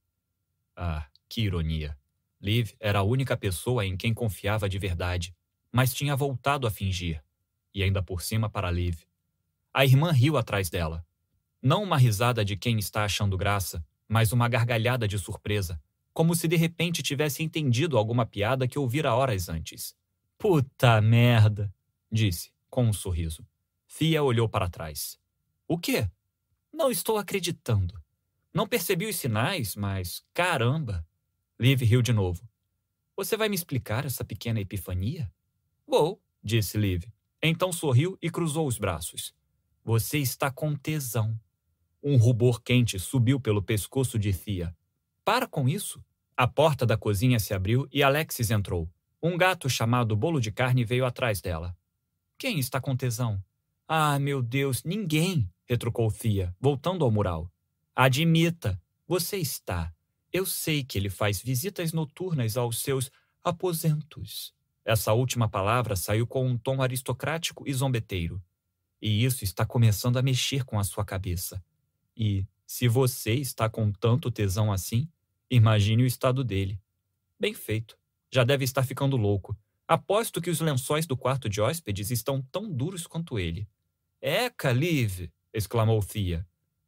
Ah, 0.75 1.07
que 1.27 1.41
ironia! 1.41 1.97
Liv 2.39 2.73
era 2.79 2.99
a 2.99 3.03
única 3.03 3.35
pessoa 3.35 3.83
em 3.83 3.97
quem 3.97 4.13
confiava 4.13 4.69
de 4.69 4.77
verdade, 4.77 5.35
mas 5.71 5.91
tinha 5.91 6.15
voltado 6.15 6.67
a 6.67 6.71
fingir. 6.71 7.19
E 7.73 7.81
ainda 7.81 8.03
por 8.03 8.21
cima 8.21 8.47
para 8.47 8.69
Liv. 8.69 8.99
A 9.73 9.85
irmã 9.85 10.11
riu 10.11 10.37
atrás 10.37 10.69
dela. 10.69 11.03
Não 11.63 11.81
uma 11.81 11.97
risada 11.97 12.45
de 12.45 12.55
quem 12.55 12.77
está 12.77 13.05
achando 13.05 13.35
graça, 13.35 13.83
mas 14.07 14.31
uma 14.31 14.47
gargalhada 14.47 15.07
de 15.07 15.17
surpresa, 15.17 15.81
como 16.19 16.35
se 16.35 16.49
de 16.49 16.57
repente 16.57 17.01
tivesse 17.01 17.41
entendido 17.41 17.97
alguma 17.97 18.25
piada 18.25 18.67
que 18.67 18.77
ouvira 18.77 19.15
horas 19.15 19.47
antes. 19.47 19.95
Puta 20.37 20.99
merda, 20.99 21.73
disse, 22.11 22.51
com 22.69 22.83
um 22.83 22.91
sorriso. 22.91 23.47
Fia 23.87 24.21
olhou 24.21 24.49
para 24.49 24.69
trás. 24.69 25.17
O 25.65 25.77
quê? 25.77 26.11
Não 26.73 26.91
estou 26.91 27.17
acreditando. 27.17 27.97
Não 28.53 28.67
percebi 28.67 29.05
os 29.05 29.15
sinais, 29.15 29.77
mas 29.77 30.21
caramba. 30.33 31.07
Liv 31.57 31.85
riu 31.85 32.01
de 32.01 32.11
novo. 32.11 32.45
Você 33.15 33.37
vai 33.37 33.47
me 33.47 33.55
explicar 33.55 34.05
essa 34.05 34.25
pequena 34.25 34.59
epifania? 34.59 35.31
Vou, 35.87 36.21
disse 36.43 36.77
Liv. 36.77 37.05
Então 37.41 37.71
sorriu 37.71 38.17
e 38.21 38.29
cruzou 38.29 38.67
os 38.67 38.77
braços. 38.77 39.33
Você 39.85 40.17
está 40.17 40.51
com 40.51 40.75
tesão. 40.75 41.39
Um 42.03 42.17
rubor 42.17 42.61
quente 42.61 42.99
subiu 42.99 43.39
pelo 43.39 43.63
pescoço 43.63 44.19
de 44.19 44.33
Thea. 44.33 44.75
Para 45.23 45.47
com 45.47 45.69
isso. 45.69 46.03
A 46.39 46.47
porta 46.47 46.85
da 46.85 46.95
cozinha 46.95 47.38
se 47.38 47.53
abriu 47.53 47.85
e 47.91 48.01
Alexis 48.01 48.49
entrou. 48.49 48.89
Um 49.22 49.35
gato 49.35 49.69
chamado 49.69 50.15
Bolo 50.15 50.39
de 50.39 50.53
Carne 50.53 50.85
veio 50.85 51.05
atrás 51.05 51.41
dela. 51.41 51.75
Quem 52.38 52.59
está 52.59 52.79
com 52.79 52.95
tesão? 52.95 53.43
Ah, 53.85 54.17
meu 54.17 54.41
Deus, 54.41 54.81
ninguém, 54.85 55.51
retrucou 55.65 56.09
Thea, 56.09 56.55
voltando 56.57 57.03
ao 57.03 57.11
mural. 57.11 57.51
Admita, 57.93 58.81
você 59.05 59.35
está. 59.35 59.93
Eu 60.31 60.45
sei 60.45 60.81
que 60.81 60.97
ele 60.97 61.09
faz 61.09 61.41
visitas 61.41 61.91
noturnas 61.91 62.55
aos 62.55 62.79
seus 62.79 63.11
aposentos. 63.43 64.53
Essa 64.85 65.11
última 65.11 65.49
palavra 65.49 65.97
saiu 65.97 66.25
com 66.25 66.47
um 66.47 66.57
tom 66.57 66.81
aristocrático 66.81 67.67
e 67.67 67.73
zombeteiro. 67.73 68.41
E 69.01 69.25
isso 69.25 69.43
está 69.43 69.65
começando 69.65 70.15
a 70.15 70.22
mexer 70.22 70.63
com 70.63 70.79
a 70.79 70.85
sua 70.85 71.03
cabeça. 71.03 71.61
E, 72.15 72.47
se 72.65 72.88
você 72.88 73.33
está 73.33 73.69
com 73.69 73.91
tanto 73.91 74.31
tesão 74.31 74.72
assim, 74.72 75.05
Imagine 75.49 76.03
o 76.03 76.05
estado 76.05 76.43
dele. 76.43 76.79
Bem 77.39 77.53
feito. 77.53 77.97
Já 78.31 78.43
deve 78.43 78.63
estar 78.63 78.83
ficando 78.83 79.17
louco. 79.17 79.57
Aposto 79.87 80.39
que 80.39 80.49
os 80.49 80.59
lençóis 80.59 81.07
do 81.07 81.17
quarto 81.17 81.49
de 81.49 81.59
hóspedes 81.59 82.11
estão 82.11 82.41
tão 82.51 82.71
duros 82.71 83.07
quanto 83.07 83.39
ele. 83.39 83.67
Eca, 84.21 84.71
Liv! 84.71 85.31
exclamou 85.51 86.03
Thea. 86.03 86.45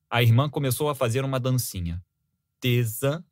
A 0.10 0.22
irmã 0.22 0.50
começou 0.50 0.90
a 0.90 0.94
fazer 0.94 1.26
uma 1.26 1.40
dancinha. 1.40 2.04
Tesão, 2.60 3.24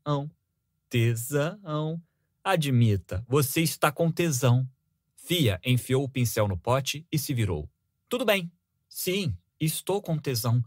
tesão. 0.90 2.02
Admita, 2.44 3.24
você 3.28 3.62
está 3.62 3.92
com 3.92 4.12
tesão. 4.12 4.68
Thea 5.28 5.60
enfiou 5.64 6.04
o 6.04 6.10
pincel 6.10 6.48
no 6.48 6.58
pote 6.58 7.06
e 7.12 7.20
se 7.20 7.34
virou. 7.34 7.70
Tudo 8.08 8.26
bem. 8.26 8.52
Sim, 8.88 9.38
estou 9.60 10.02
com 10.02 10.18
tesão. 10.18 10.64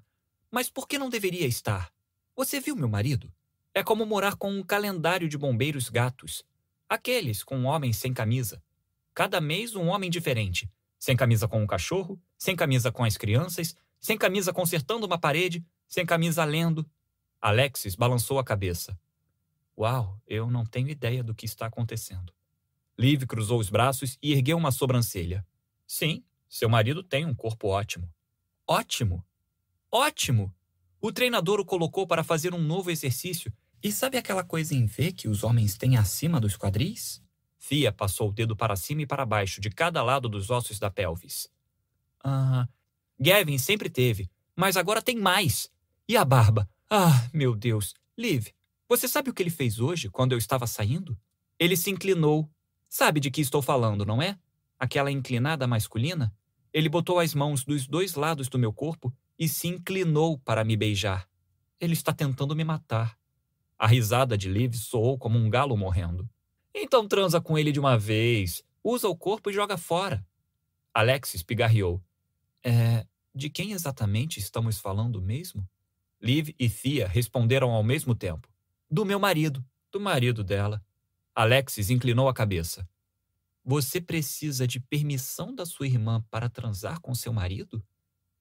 Mas 0.48 0.70
por 0.70 0.86
que 0.86 0.98
não 0.98 1.10
deveria 1.10 1.46
estar? 1.46 1.92
Você 2.36 2.60
viu 2.60 2.76
meu 2.76 2.88
marido? 2.88 3.32
É 3.74 3.82
como 3.82 4.04
morar 4.04 4.36
com 4.36 4.50
um 4.50 4.62
calendário 4.62 5.28
de 5.28 5.38
bombeiros 5.38 5.88
gatos. 5.88 6.44
Aqueles 6.86 7.42
com 7.42 7.64
homens 7.64 7.96
sem 7.96 8.12
camisa. 8.12 8.62
Cada 9.14 9.40
mês 9.40 9.74
um 9.74 9.88
homem 9.88 10.10
diferente. 10.10 10.70
Sem 10.98 11.16
camisa 11.16 11.48
com 11.48 11.62
um 11.62 11.66
cachorro, 11.66 12.20
sem 12.36 12.54
camisa 12.54 12.92
com 12.92 13.02
as 13.02 13.16
crianças, 13.16 13.74
sem 13.98 14.18
camisa 14.18 14.52
consertando 14.52 15.06
uma 15.06 15.18
parede, 15.18 15.64
sem 15.88 16.04
camisa 16.04 16.44
lendo. 16.44 16.88
Alexis 17.40 17.96
balançou 17.96 18.38
a 18.38 18.44
cabeça. 18.44 18.98
Uau, 19.76 20.20
eu 20.26 20.50
não 20.50 20.66
tenho 20.66 20.90
ideia 20.90 21.24
do 21.24 21.34
que 21.34 21.46
está 21.46 21.64
acontecendo. 21.64 22.32
Liv 22.98 23.24
cruzou 23.24 23.58
os 23.58 23.70
braços 23.70 24.18
e 24.22 24.32
ergueu 24.32 24.58
uma 24.58 24.70
sobrancelha. 24.70 25.46
Sim, 25.86 26.22
seu 26.46 26.68
marido 26.68 27.02
tem 27.02 27.24
um 27.24 27.34
corpo 27.34 27.68
ótimo. 27.68 28.12
Ótimo? 28.66 29.24
Ótimo! 29.90 30.54
O 31.00 31.10
treinador 31.10 31.58
o 31.58 31.64
colocou 31.64 32.06
para 32.06 32.22
fazer 32.22 32.54
um 32.54 32.62
novo 32.62 32.90
exercício 32.90 33.52
e 33.82 33.90
sabe 33.90 34.16
aquela 34.16 34.44
coisa 34.44 34.74
em 34.74 34.86
V 34.86 35.12
que 35.12 35.28
os 35.28 35.42
homens 35.42 35.76
têm 35.76 35.96
acima 35.96 36.40
dos 36.40 36.56
quadris? 36.56 37.22
Fia 37.58 37.92
passou 37.92 38.28
o 38.28 38.32
dedo 38.32 38.56
para 38.56 38.76
cima 38.76 39.02
e 39.02 39.06
para 39.06 39.26
baixo 39.26 39.60
de 39.60 39.70
cada 39.70 40.02
lado 40.02 40.28
dos 40.28 40.50
ossos 40.50 40.78
da 40.78 40.90
pelvis. 40.90 41.48
Ah, 42.22 42.68
Gavin 43.18 43.58
sempre 43.58 43.88
teve, 43.88 44.30
mas 44.54 44.76
agora 44.76 45.02
tem 45.02 45.16
mais. 45.16 45.70
E 46.08 46.16
a 46.16 46.24
barba? 46.24 46.68
Ah, 46.90 47.28
meu 47.32 47.54
Deus. 47.54 47.94
Liv, 48.18 48.48
você 48.88 49.08
sabe 49.08 49.30
o 49.30 49.34
que 49.34 49.42
ele 49.42 49.50
fez 49.50 49.80
hoje 49.80 50.08
quando 50.08 50.32
eu 50.32 50.38
estava 50.38 50.66
saindo? 50.66 51.18
Ele 51.58 51.76
se 51.76 51.90
inclinou. 51.90 52.50
Sabe 52.88 53.20
de 53.20 53.30
que 53.30 53.40
estou 53.40 53.62
falando, 53.62 54.04
não 54.04 54.20
é? 54.20 54.38
aquela 54.82 55.12
inclinada 55.12 55.64
masculina, 55.64 56.34
ele 56.72 56.88
botou 56.88 57.20
as 57.20 57.36
mãos 57.36 57.64
dos 57.64 57.86
dois 57.86 58.16
lados 58.16 58.48
do 58.48 58.58
meu 58.58 58.72
corpo 58.72 59.14
e 59.38 59.48
se 59.48 59.68
inclinou 59.68 60.40
para 60.40 60.64
me 60.64 60.76
beijar. 60.76 61.28
Ele 61.78 61.92
está 61.92 62.12
tentando 62.12 62.56
me 62.56 62.64
matar. 62.64 63.16
A 63.82 63.86
risada 63.88 64.38
de 64.38 64.48
Liv 64.48 64.74
soou 64.76 65.18
como 65.18 65.36
um 65.36 65.50
galo 65.50 65.76
morrendo. 65.76 66.30
Então 66.72 67.08
transa 67.08 67.40
com 67.40 67.58
ele 67.58 67.72
de 67.72 67.80
uma 67.80 67.98
vez, 67.98 68.62
usa 68.80 69.08
o 69.08 69.16
corpo 69.16 69.50
e 69.50 69.52
joga 69.52 69.76
fora. 69.76 70.24
Alexis 70.94 71.42
pigarreou. 71.42 72.00
É, 72.62 73.04
de 73.34 73.50
quem 73.50 73.72
exatamente 73.72 74.38
estamos 74.38 74.78
falando 74.78 75.20
mesmo? 75.20 75.68
Liv 76.20 76.54
e 76.60 76.70
Thea 76.70 77.08
responderam 77.08 77.72
ao 77.72 77.82
mesmo 77.82 78.14
tempo. 78.14 78.48
Do 78.88 79.04
meu 79.04 79.18
marido, 79.18 79.64
do 79.90 79.98
marido 79.98 80.44
dela. 80.44 80.80
Alexis 81.34 81.90
inclinou 81.90 82.28
a 82.28 82.32
cabeça. 82.32 82.88
Você 83.64 84.00
precisa 84.00 84.64
de 84.64 84.78
permissão 84.78 85.52
da 85.52 85.66
sua 85.66 85.88
irmã 85.88 86.24
para 86.30 86.48
transar 86.48 87.00
com 87.00 87.16
seu 87.16 87.32
marido? 87.32 87.84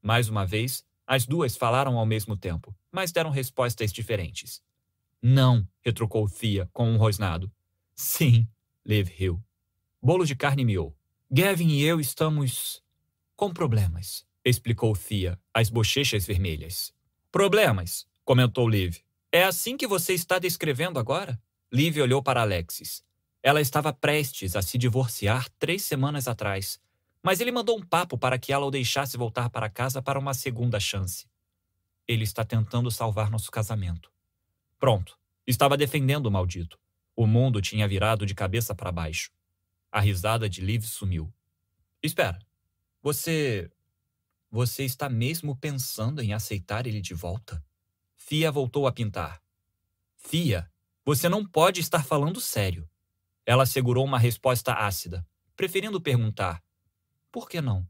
Mais 0.04 0.30
uma 0.30 0.46
vez, 0.46 0.86
as 1.08 1.26
duas 1.26 1.58
falaram 1.58 1.98
ao 1.98 2.06
mesmo 2.06 2.38
tempo, 2.38 2.76
mas 2.92 3.12
deram 3.12 3.32
respostas 3.32 3.92
diferentes. 3.92 4.62
Não, 5.22 5.68
retrucou 5.82 6.28
Thea 6.28 6.68
com 6.74 6.90
um 6.90 6.98
rosnado. 6.98 7.52
Sim, 7.94 8.48
Liv 8.86 9.08
riu. 9.10 9.44
Bolo 10.02 10.26
de 10.26 10.36
carne 10.36 10.66
miou. 10.66 10.96
Gavin 11.30 11.70
e 11.70 11.84
eu 11.84 12.00
estamos 12.00 12.82
com 13.36 13.54
problemas, 13.54 14.26
explicou 14.44 14.94
Thea, 14.96 15.40
as 15.54 15.70
bochechas 15.70 16.26
vermelhas. 16.26 16.94
Problemas, 17.32 18.08
comentou 18.26 18.68
Liv. 18.68 18.98
É 19.32 19.44
assim 19.44 19.78
que 19.78 19.88
você 19.88 20.14
está 20.14 20.40
descrevendo 20.40 21.00
agora? 21.00 21.42
Liv 21.72 22.00
olhou 22.00 22.22
para 22.22 22.42
Alexis. 22.42 23.04
Ela 23.42 23.62
estava 23.62 23.94
prestes 23.94 24.56
a 24.56 24.62
se 24.62 24.78
divorciar 24.78 25.48
três 25.58 25.84
semanas 25.84 26.28
atrás, 26.28 26.80
mas 27.24 27.40
ele 27.40 27.52
mandou 27.52 27.78
um 27.78 27.82
papo 27.82 28.18
para 28.18 28.38
que 28.38 28.52
ela 28.52 28.66
o 28.66 28.72
deixasse 28.72 29.18
voltar 29.18 29.50
para 29.50 29.70
casa 29.70 30.02
para 30.02 30.20
uma 30.20 30.34
segunda 30.34 30.80
chance. 30.80 31.26
Ele 32.08 32.24
está 32.24 32.44
tentando 32.44 32.92
salvar 32.92 33.32
nosso 33.32 33.50
casamento. 33.50 34.11
Pronto, 34.82 35.16
estava 35.46 35.78
defendendo 35.78 36.26
o 36.26 36.32
maldito. 36.32 36.80
O 37.16 37.28
mundo 37.28 37.62
tinha 37.62 37.88
virado 37.88 38.26
de 38.26 38.34
cabeça 38.34 38.74
para 38.74 38.92
baixo. 38.92 39.32
A 39.92 40.00
risada 40.00 40.50
de 40.50 40.60
Liv 40.60 40.82
sumiu. 40.86 41.32
Espera, 42.02 42.40
você. 43.00 43.72
Você 44.50 44.84
está 44.84 45.08
mesmo 45.08 45.56
pensando 45.56 46.20
em 46.20 46.34
aceitar 46.34 46.88
ele 46.88 47.00
de 47.00 47.14
volta? 47.14 47.64
Fia 48.18 48.52
voltou 48.52 48.88
a 48.88 48.92
pintar. 48.92 49.40
Fia, 50.18 50.68
você 51.06 51.30
não 51.30 51.46
pode 51.46 51.80
estar 51.80 52.04
falando 52.04 52.42
sério. 52.42 52.90
Ela 53.46 53.68
segurou 53.68 54.04
uma 54.04 54.18
resposta 54.18 54.74
ácida, 54.74 55.24
preferindo 55.56 56.02
perguntar: 56.02 56.60
Por 57.32 57.48
que 57.48 57.62
não? 57.62 57.88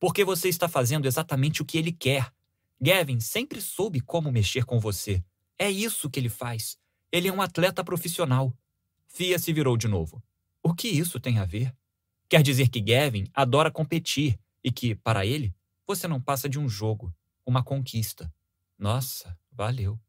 Porque 0.00 0.24
você 0.24 0.48
está 0.48 0.70
fazendo 0.70 1.04
exatamente 1.04 1.60
o 1.60 1.66
que 1.66 1.76
ele 1.76 1.92
quer. 1.92 2.32
Gavin 2.80 3.20
sempre 3.20 3.60
soube 3.60 4.00
como 4.00 4.32
mexer 4.32 4.64
com 4.64 4.80
você. 4.80 5.22
É 5.58 5.70
isso 5.70 6.10
que 6.10 6.18
ele 6.18 6.28
faz. 6.28 6.78
Ele 7.12 7.28
é 7.28 7.32
um 7.32 7.40
atleta 7.42 7.84
profissional. 7.84 8.56
Fia 9.06 9.38
se 9.38 9.52
virou 9.52 9.76
de 9.76 9.88
novo. 9.88 10.22
O 10.62 10.74
que 10.74 10.88
isso 10.88 11.20
tem 11.20 11.38
a 11.38 11.44
ver? 11.44 11.74
Quer 12.28 12.42
dizer 12.42 12.68
que 12.68 12.80
Gavin 12.80 13.28
adora 13.32 13.70
competir 13.70 14.38
e 14.62 14.72
que, 14.72 14.94
para 14.94 15.24
ele, 15.24 15.54
você 15.86 16.08
não 16.08 16.20
passa 16.20 16.48
de 16.48 16.58
um 16.58 16.68
jogo, 16.68 17.14
uma 17.46 17.62
conquista. 17.62 18.32
Nossa, 18.78 19.38
valeu. 19.52 20.00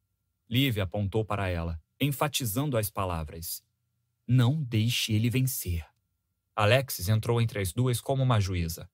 Lívia 0.50 0.84
apontou 0.84 1.24
para 1.26 1.48
ela 1.50 1.80
enfatizando 2.00 2.78
as 2.78 2.90
palavras: 2.90 3.64
Não 4.28 4.62
deixe 4.62 5.14
ele 5.14 5.30
vencer. 5.30 5.86
Alexis 6.56 7.10
entrou 7.10 7.42
entre 7.42 7.60
as 7.60 7.74
duas 7.74 8.00
como 8.00 8.24
uma 8.24 8.40
juíza. 8.40 8.90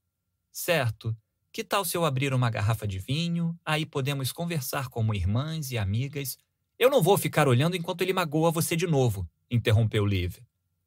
Certo. 0.51 1.15
Que 1.51 1.63
tal 1.63 1.83
se 1.83 1.97
eu 1.97 2.05
abrir 2.05 2.33
uma 2.33 2.49
garrafa 2.49 2.87
de 2.87 2.99
vinho? 2.99 3.57
Aí 3.65 3.85
podemos 3.85 4.31
conversar 4.31 4.87
como 4.89 5.13
irmãs 5.13 5.71
e 5.71 5.77
amigas. 5.77 6.37
Eu 6.79 6.89
não 6.89 7.01
vou 7.01 7.17
ficar 7.17 7.47
olhando 7.47 7.75
enquanto 7.75 8.01
ele 8.01 8.13
magoa 8.13 8.51
você 8.51 8.75
de 8.75 8.87
novo, 8.87 9.29
interrompeu 9.49 10.05
Liv. 10.05 10.37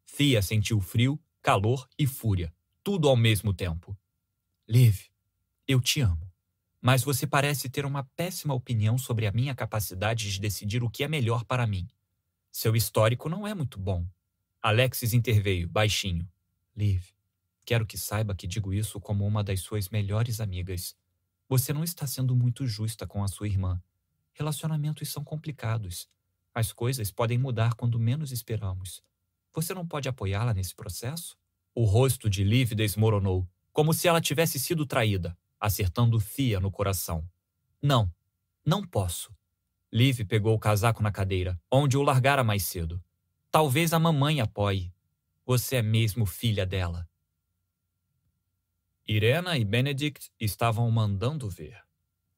Fia 0.05 0.41
sentiu 0.41 0.81
frio, 0.81 1.21
calor 1.43 1.89
e 1.99 2.07
fúria, 2.07 2.53
tudo 2.83 3.09
ao 3.09 3.17
mesmo 3.17 3.53
tempo. 3.53 3.97
Liv, 4.69 5.07
eu 5.69 5.81
te 5.81 6.01
amo 6.01 6.25
mas 6.85 7.03
você 7.03 7.27
parece 7.27 7.71
ter 7.71 7.87
uma 7.87 8.05
péssima 8.15 8.53
opinião 8.53 8.99
sobre 8.99 9.27
a 9.27 9.33
minha 9.33 9.55
capacidade 9.55 10.31
de 10.31 10.39
decidir 10.39 10.85
o 10.85 10.91
que 10.91 11.03
é 11.03 11.09
melhor 11.09 11.43
para 11.43 11.67
mim. 11.67 11.89
Seu 12.53 12.77
histórico 12.77 13.27
não 13.27 13.47
é 13.47 13.55
muito 13.55 13.79
bom. 13.79 14.07
Alexis 14.61 15.15
interveio, 15.15 15.67
baixinho. 15.67 16.29
Liv, 16.77 17.03
quero 17.65 17.87
que 17.87 17.97
saiba 17.99 18.35
que 18.35 18.47
digo 18.47 18.73
isso 18.73 19.01
como 19.01 19.27
uma 19.27 19.43
das 19.43 19.61
suas 19.61 19.89
melhores 19.89 20.41
amigas. 20.41 20.97
Você 21.49 21.73
não 21.73 21.85
está 21.85 22.07
sendo 22.07 22.35
muito 22.35 22.67
justa 22.67 23.07
com 23.07 23.23
a 23.23 23.29
sua 23.29 23.49
irmã. 23.49 23.83
Relacionamentos 24.33 25.09
são 25.09 25.23
complicados. 25.23 26.09
As 26.55 26.73
coisas 26.73 27.11
podem 27.11 27.39
mudar 27.39 27.75
quando 27.75 27.99
menos 27.99 28.33
esperamos. 28.33 29.03
Você 29.53 29.73
não 29.75 29.87
pode 29.87 30.09
apoiá-la 30.09 30.53
nesse 30.53 30.75
processo? 30.75 31.37
O 31.75 31.85
rosto 31.85 32.31
de 32.31 32.45
Liv 32.45 32.73
desmoronou, 32.73 33.49
como 33.73 33.93
se 33.93 34.07
ela 34.07 34.21
tivesse 34.21 34.59
sido 34.59 34.87
traída, 34.87 35.37
acertando 35.61 36.21
Fia 36.21 36.61
no 36.61 36.71
coração. 36.71 37.29
Não, 37.83 38.13
não 38.65 38.87
posso. 38.87 39.35
Liv 39.93 40.25
pegou 40.25 40.55
o 40.55 40.59
casaco 40.59 41.03
na 41.03 41.13
cadeira, 41.13 41.61
onde 41.71 41.97
o 41.97 42.03
largara 42.03 42.43
mais 42.43 42.65
cedo. 42.65 43.03
Talvez 43.51 43.93
a 43.93 43.99
mamãe 43.99 44.41
apoie. 44.41 44.93
Você 45.47 45.77
é 45.77 45.83
mesmo 45.83 46.27
filha 46.27 46.67
dela. 46.67 47.09
Irena 49.07 49.59
e 49.59 49.65
Benedict 49.65 50.31
estavam 50.41 50.91
mandando 50.91 51.49
ver. 51.49 51.79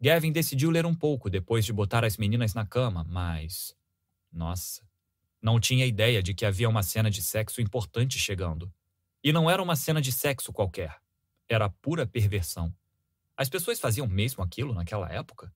Gavin 0.01 0.33
decidiu 0.33 0.69
ler 0.69 0.85
um 0.85 0.95
pouco 0.95 1.31
depois 1.31 1.65
de 1.65 1.73
botar 1.73 2.05
as 2.05 2.17
meninas 2.17 2.55
na 2.55 2.67
cama, 2.67 3.05
mas. 3.09 3.77
Nossa. 4.33 4.85
Não 5.41 5.61
tinha 5.61 5.87
ideia 5.87 6.21
de 6.21 6.35
que 6.35 6.45
havia 6.45 6.69
uma 6.69 6.83
cena 6.83 7.09
de 7.09 7.23
sexo 7.23 7.61
importante 7.61 8.19
chegando. 8.19 8.73
E 9.23 9.33
não 9.33 9.49
era 9.49 9.63
uma 9.63 9.77
cena 9.77 10.01
de 10.01 10.11
sexo 10.11 10.53
qualquer. 10.53 11.01
Era 11.49 11.71
pura 11.71 12.05
perversão. 12.05 12.75
As 13.37 13.49
pessoas 13.49 13.79
faziam 13.79 14.09
mesmo 14.09 14.43
aquilo 14.43 14.75
naquela 14.75 15.09
época? 15.09 15.55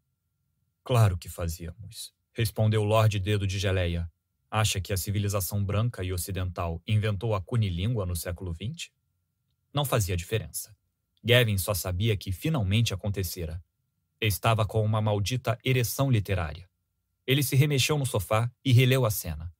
Claro 0.84 1.18
que 1.18 1.28
fazíamos, 1.28 2.14
respondeu 2.32 2.84
Lord 2.84 3.18
Dedo 3.18 3.46
de 3.46 3.58
Geleia. 3.58 4.10
Acha 4.48 4.80
que 4.80 4.92
a 4.92 4.96
civilização 4.96 5.64
branca 5.64 6.04
e 6.04 6.12
ocidental 6.12 6.80
inventou 6.86 7.34
a 7.34 7.40
cunilíngua 7.40 8.06
no 8.06 8.14
século 8.14 8.54
XX? 8.54 8.90
Não 9.72 9.84
fazia 9.84 10.16
diferença. 10.16 10.74
Gavin 11.22 11.58
só 11.58 11.74
sabia 11.74 12.16
que 12.16 12.32
finalmente 12.32 12.94
acontecera. 12.94 13.62
Estava 14.20 14.66
com 14.66 14.84
uma 14.84 15.00
maldita 15.00 15.58
ereção 15.64 16.10
literária. 16.10 16.68
Ele 17.26 17.42
se 17.42 17.56
remexeu 17.56 17.98
no 17.98 18.06
sofá 18.06 18.50
e 18.64 18.72
releu 18.72 19.04
a 19.04 19.10
cena. 19.10 19.52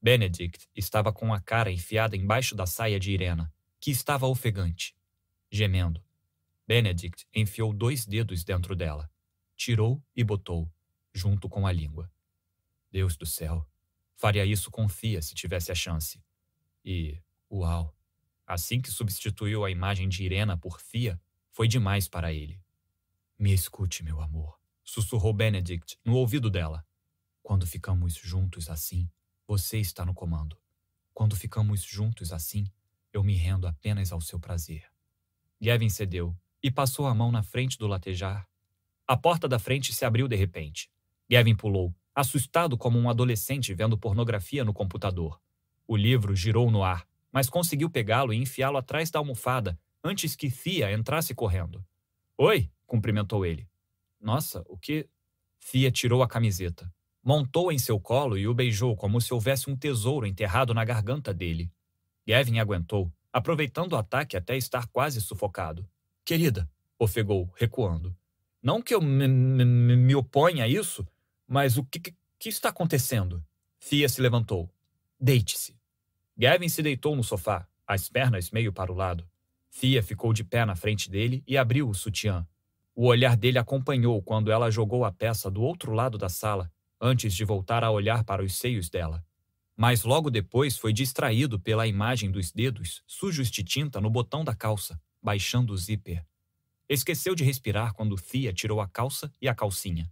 Benedict 0.00 0.68
estava 0.74 1.12
com 1.12 1.32
a 1.34 1.40
cara 1.40 1.70
enfiada 1.70 2.16
embaixo 2.16 2.54
da 2.54 2.66
saia 2.66 2.98
de 2.98 3.12
Irena, 3.12 3.52
que 3.78 3.90
estava 3.90 4.26
ofegante, 4.26 4.94
gemendo. 5.50 6.02
Benedict 6.66 7.26
enfiou 7.34 7.72
dois 7.72 8.06
dedos 8.06 8.42
dentro 8.42 8.74
dela 8.74 9.10
tirou 9.60 10.02
e 10.16 10.24
botou, 10.24 10.72
junto 11.12 11.46
com 11.46 11.66
a 11.66 11.72
língua. 11.72 12.10
Deus 12.90 13.14
do 13.14 13.26
céu, 13.26 13.68
faria 14.16 14.42
isso 14.46 14.70
com 14.70 14.88
Fia 14.88 15.20
se 15.20 15.34
tivesse 15.34 15.70
a 15.70 15.74
chance. 15.74 16.24
E, 16.82 17.20
uau, 17.52 17.94
assim 18.52 18.80
que 18.80 18.90
substituiu 18.90 19.64
a 19.64 19.70
imagem 19.70 20.08
de 20.08 20.24
Irena 20.24 20.56
por 20.56 20.80
Fia, 20.80 21.20
foi 21.50 21.68
demais 21.68 22.08
para 22.08 22.32
ele. 22.32 22.60
Me 23.38 23.52
escute, 23.52 24.02
meu 24.02 24.20
amor, 24.20 24.58
sussurrou 24.84 25.32
Benedict 25.32 25.98
no 26.04 26.16
ouvido 26.16 26.50
dela. 26.50 26.84
Quando 27.42 27.66
ficamos 27.66 28.14
juntos 28.14 28.68
assim, 28.68 29.10
você 29.46 29.78
está 29.78 30.04
no 30.04 30.14
comando. 30.14 30.56
Quando 31.12 31.36
ficamos 31.36 31.82
juntos 31.82 32.32
assim, 32.32 32.66
eu 33.12 33.22
me 33.22 33.34
rendo 33.34 33.66
apenas 33.66 34.12
ao 34.12 34.20
seu 34.20 34.38
prazer. 34.38 34.84
Gavin 35.60 35.88
cedeu 35.88 36.36
e 36.62 36.70
passou 36.70 37.06
a 37.06 37.14
mão 37.14 37.32
na 37.32 37.42
frente 37.42 37.78
do 37.78 37.86
latejar 37.86 38.50
a 39.10 39.16
porta 39.16 39.48
da 39.48 39.58
frente 39.58 39.92
se 39.92 40.04
abriu 40.04 40.28
de 40.28 40.36
repente. 40.36 40.88
Gavin 41.28 41.56
pulou, 41.56 41.92
assustado 42.14 42.78
como 42.78 42.96
um 42.96 43.10
adolescente 43.10 43.74
vendo 43.74 43.98
pornografia 43.98 44.64
no 44.64 44.72
computador. 44.72 45.40
O 45.84 45.96
livro 45.96 46.36
girou 46.36 46.70
no 46.70 46.84
ar, 46.84 47.04
mas 47.32 47.48
conseguiu 47.48 47.90
pegá-lo 47.90 48.32
e 48.32 48.36
enfiá-lo 48.36 48.76
atrás 48.76 49.10
da 49.10 49.18
almofada 49.18 49.78
antes 50.02 50.34
que 50.34 50.50
Fia 50.50 50.92
entrasse 50.92 51.34
correndo. 51.34 51.84
Oi, 52.36 52.70
cumprimentou 52.86 53.44
ele. 53.44 53.68
Nossa, 54.20 54.64
o 54.66 54.76
que? 54.76 55.08
Fia 55.58 55.90
tirou 55.90 56.22
a 56.22 56.28
camiseta, 56.28 56.92
montou 57.22 57.70
em 57.70 57.78
seu 57.78 58.00
colo 58.00 58.38
e 58.38 58.48
o 58.48 58.54
beijou 58.54 58.96
como 58.96 59.20
se 59.20 59.32
houvesse 59.32 59.70
um 59.70 59.76
tesouro 59.76 60.26
enterrado 60.26 60.72
na 60.72 60.84
garganta 60.84 61.34
dele. 61.34 61.70
Gavin 62.26 62.58
aguentou, 62.58 63.12
aproveitando 63.32 63.92
o 63.92 63.96
ataque 63.96 64.36
até 64.36 64.56
estar 64.56 64.86
quase 64.88 65.20
sufocado. 65.20 65.88
Querida, 66.24 66.70
ofegou, 66.98 67.52
recuando. 67.56 68.16
Não 68.62 68.82
que 68.82 68.94
eu 68.94 69.00
me, 69.00 70.14
oponha 70.14 70.64
a 70.64 70.68
isso, 70.68 71.06
mas 71.46 71.76
o 71.76 71.84
que, 71.84 72.00
que 72.38 72.48
está 72.48 72.68
acontecendo? 72.68 73.44
Fia 73.78 74.08
se 74.08 74.20
levantou. 74.20 74.70
Deite-se. 75.18 75.79
Gavin 76.40 76.70
se 76.70 76.82
deitou 76.82 77.14
no 77.14 77.22
sofá, 77.22 77.68
as 77.86 78.08
pernas 78.08 78.50
meio 78.50 78.72
para 78.72 78.90
o 78.90 78.94
lado. 78.94 79.28
Fia 79.68 80.02
ficou 80.02 80.32
de 80.32 80.42
pé 80.42 80.64
na 80.64 80.74
frente 80.74 81.10
dele 81.10 81.44
e 81.46 81.54
abriu 81.54 81.86
o 81.86 81.92
sutiã. 81.92 82.48
O 82.94 83.08
olhar 83.08 83.36
dele 83.36 83.58
acompanhou 83.58 84.22
quando 84.22 84.50
ela 84.50 84.70
jogou 84.70 85.04
a 85.04 85.12
peça 85.12 85.50
do 85.50 85.60
outro 85.60 85.92
lado 85.92 86.16
da 86.16 86.30
sala, 86.30 86.72
antes 86.98 87.34
de 87.34 87.44
voltar 87.44 87.84
a 87.84 87.90
olhar 87.90 88.24
para 88.24 88.42
os 88.42 88.54
seios 88.54 88.88
dela. 88.88 89.22
Mas 89.76 90.02
logo 90.02 90.30
depois 90.30 90.78
foi 90.78 90.94
distraído 90.94 91.60
pela 91.60 91.86
imagem 91.86 92.30
dos 92.30 92.50
dedos, 92.50 93.02
sujos 93.06 93.50
de 93.50 93.62
tinta, 93.62 94.00
no 94.00 94.08
botão 94.08 94.42
da 94.42 94.54
calça, 94.54 94.98
baixando 95.22 95.74
o 95.74 95.76
zíper. 95.76 96.24
Esqueceu 96.88 97.34
de 97.34 97.44
respirar 97.44 97.92
quando 97.92 98.16
Thea 98.16 98.50
tirou 98.50 98.80
a 98.80 98.88
calça 98.88 99.30
e 99.42 99.46
a 99.46 99.54
calcinha. 99.54 100.10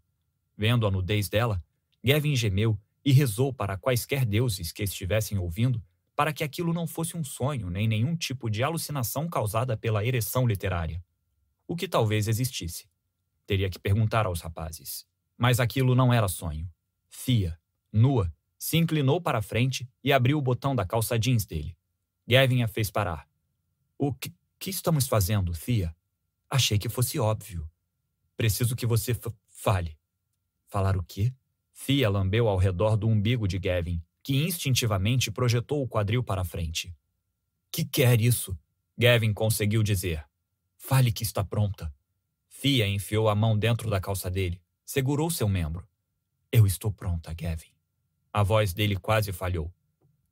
Vendo 0.55 0.87
a 0.87 0.91
nudez 0.91 1.31
dela, 1.31 1.65
Gavin 2.05 2.37
gemeu 2.37 2.79
e 3.03 3.13
rezou 3.13 3.51
para 3.51 3.79
quaisquer 3.79 4.27
deuses 4.27 4.73
que 4.73 4.83
estivessem 4.83 5.39
ouvindo 5.39 5.83
para 6.19 6.33
que 6.33 6.43
aquilo 6.43 6.73
não 6.73 6.85
fosse 6.85 7.17
um 7.17 7.23
sonho 7.23 7.71
nem 7.71 7.87
nenhum 7.87 8.17
tipo 8.17 8.51
de 8.51 8.65
alucinação 8.65 9.29
causada 9.29 9.77
pela 9.77 10.05
ereção 10.05 10.49
literária. 10.49 11.01
O 11.65 11.77
que 11.77 11.87
talvez 11.87 12.27
existisse. 12.27 12.91
Teria 13.47 13.71
que 13.71 13.79
perguntar 13.79 14.27
aos 14.27 14.41
rapazes. 14.41 15.07
Mas 15.37 15.61
aquilo 15.61 15.95
não 15.95 16.13
era 16.13 16.27
sonho. 16.27 16.69
Thea, 17.25 17.57
nua, 17.93 18.35
se 18.59 18.77
inclinou 18.77 19.21
para 19.21 19.39
a 19.39 19.43
frente 19.43 19.89
e 20.03 20.13
abriu 20.13 20.39
o 20.39 20.43
botão 20.43 20.75
da 20.75 20.85
calça 20.85 21.17
jeans 21.17 21.47
dele. 21.47 21.79
Gavin 22.27 22.65
a 22.65 22.67
fez 22.67 22.91
parar. 22.91 23.31
O 23.97 24.13
que, 24.13 24.35
que 24.59 24.71
estamos 24.71 25.07
fazendo, 25.07 25.53
Thea? 25.53 25.95
Achei 26.51 26.81
que 26.81 26.89
fosse 26.89 27.21
óbvio. 27.21 27.71
Preciso 28.37 28.75
que 28.75 28.87
você 28.87 29.17
fale. 29.47 29.97
Falar 30.67 30.97
o 30.97 31.03
quê? 31.05 31.33
Thea 31.87 32.11
lambeu 32.11 32.49
ao 32.49 32.57
redor 32.59 32.97
do 32.97 33.07
umbigo 33.07 33.47
de 33.47 33.57
Gavin, 33.57 34.03
que 34.29 34.37
instintivamente 34.37 35.31
projetou 35.31 35.83
o 35.83 35.89
quadril 35.89 36.23
para 36.23 36.43
a 36.43 36.45
frente. 36.45 36.95
Que 37.73 37.83
quer 37.83 38.21
isso? 38.21 38.55
Gavin 38.95 39.33
conseguiu 39.33 39.83
dizer. 39.83 40.23
Fale 40.77 41.11
que 41.11 41.23
está 41.23 41.43
pronta. 41.43 41.91
Thea 42.61 42.87
enfiou 42.87 43.31
a 43.31 43.35
mão 43.35 43.59
dentro 43.59 43.89
da 43.89 43.99
calça 43.99 44.31
dele, 44.31 44.61
segurou 44.85 45.31
seu 45.31 45.49
membro. 45.49 45.89
Eu 46.53 46.67
estou 46.67 46.93
pronta, 46.93 47.33
Gavin. 47.33 47.73
A 48.31 48.43
voz 48.43 48.75
dele 48.75 48.97
quase 48.97 49.33
falhou. 49.33 49.73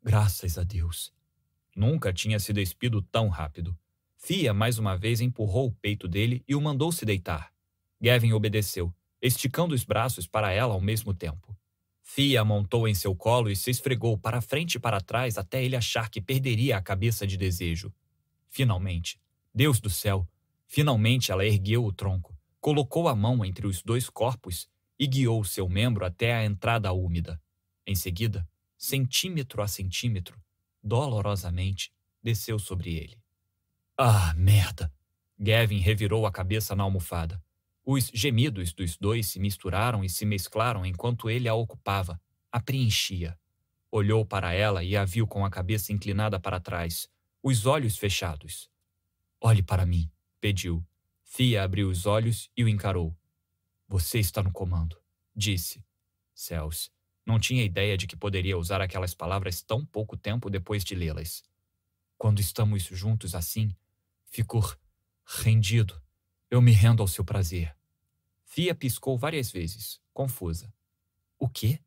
Graças 0.03 0.59
a 0.59 0.63
Deus. 0.63 1.11
Nunca 1.75 2.13
tinha 2.13 2.39
se 2.39 2.53
despido 2.53 3.01
tão 3.01 3.31
rápido. 3.31 3.75
Thea 4.27 4.53
mais 4.53 4.79
uma 4.79 4.95
vez 4.95 5.23
empurrou 5.23 5.69
o 5.69 5.75
peito 5.77 6.07
dele 6.07 6.45
e 6.47 6.55
o 6.55 6.61
mandou 6.61 6.93
se 6.93 7.07
deitar. 7.07 7.51
Gavin 7.99 8.35
obedeceu, 8.35 8.95
esticando 9.23 9.75
os 9.75 9.85
braços 9.85 10.27
para 10.27 10.53
ela 10.53 10.75
ao 10.75 10.83
mesmo 10.83 11.15
tempo. 11.15 11.57
Thea 12.15 12.45
montou 12.45 12.87
em 12.87 12.95
seu 12.95 13.15
colo 13.15 13.51
e 13.51 13.57
se 13.57 13.71
esfregou 13.71 14.17
para 14.17 14.41
frente 14.41 14.77
e 14.77 14.81
para 14.81 15.01
trás 15.01 15.37
até 15.37 15.65
ele 15.65 15.77
achar 15.77 16.09
que 16.09 16.21
perderia 16.21 16.77
a 16.77 16.83
cabeça 16.83 17.27
de 17.27 17.37
desejo. 17.37 17.93
Finalmente, 18.49 19.21
Deus 19.55 19.81
do 19.81 19.91
céu, 19.91 20.29
finalmente 20.67 21.33
ela 21.33 21.45
ergueu 21.45 21.85
o 21.85 21.93
tronco, 21.93 22.39
colocou 22.61 23.09
a 23.09 23.15
mão 23.15 23.45
entre 23.45 23.67
os 23.67 23.83
dois 23.83 24.09
corpos 24.09 24.69
e 24.99 25.07
guiou 25.07 25.45
seu 25.45 25.69
membro 25.69 26.07
até 26.07 26.35
a 26.35 26.45
entrada 26.45 26.93
úmida. 26.93 27.41
Em 27.87 27.95
seguida, 27.95 28.49
centímetro 28.79 29.61
a 29.63 29.69
centímetro, 29.69 30.41
dolorosamente, 30.83 31.93
desceu 32.23 32.59
sobre 32.59 32.95
ele. 32.95 33.19
Ah, 33.99 34.33
merda! 34.37 34.93
Gavin 35.39 35.79
revirou 35.79 36.25
a 36.25 36.33
cabeça 36.33 36.75
na 36.75 36.83
almofada. 36.85 37.43
Os 37.89 38.11
gemidos 38.13 38.73
dos 38.73 38.97
dois 38.97 39.29
se 39.29 39.39
misturaram 39.39 40.03
e 40.03 40.11
se 40.11 40.27
mesclaram 40.27 40.85
enquanto 40.85 41.31
ele 41.31 41.49
a 41.49 41.55
ocupava, 41.55 42.21
a 42.51 42.61
preenchia. 42.61 43.39
Olhou 43.93 44.27
para 44.27 44.53
ela 44.53 44.83
e 44.83 44.97
a 44.97 45.05
viu 45.05 45.25
com 45.25 45.45
a 45.45 45.51
cabeça 45.51 45.93
inclinada 45.93 46.41
para 46.41 46.59
trás, 46.59 47.09
os 47.41 47.65
olhos 47.65 47.97
fechados. 47.97 48.69
Olhe 49.41 49.63
para 49.63 49.87
mim, 49.87 50.11
pediu. 50.41 50.85
Fia 51.23 51.63
abriu 51.63 51.89
os 51.89 52.07
olhos 52.07 52.51
e 52.57 52.65
o 52.65 52.69
encarou. 52.69 53.17
Você 53.87 54.19
está 54.19 54.43
no 54.43 54.51
comando, 54.51 55.01
disse. 55.33 55.85
Céus, 56.35 56.91
não 57.25 57.39
tinha 57.39 57.63
ideia 57.63 57.97
de 57.97 58.09
que 58.09 58.17
poderia 58.17 58.59
usar 58.59 58.81
aquelas 58.81 59.15
palavras 59.15 59.63
tão 59.63 59.87
pouco 59.87 60.17
tempo 60.17 60.51
depois 60.51 60.83
de 60.83 60.97
lê-las. 60.97 61.45
Quando 62.19 62.41
estamos 62.41 62.83
juntos 62.83 63.33
assim, 63.33 63.73
fico 64.25 64.61
rendido. 65.25 66.03
Eu 66.51 66.61
me 66.61 66.73
rendo 66.73 67.01
ao 67.01 67.09
seu 67.09 67.25
prazer. 67.25 67.76
Fia 68.47 68.75
piscou 68.75 69.19
várias 69.19 69.51
vezes, 69.51 70.01
confusa. 70.15 70.73
O 71.39 71.49
quê? 71.49 71.79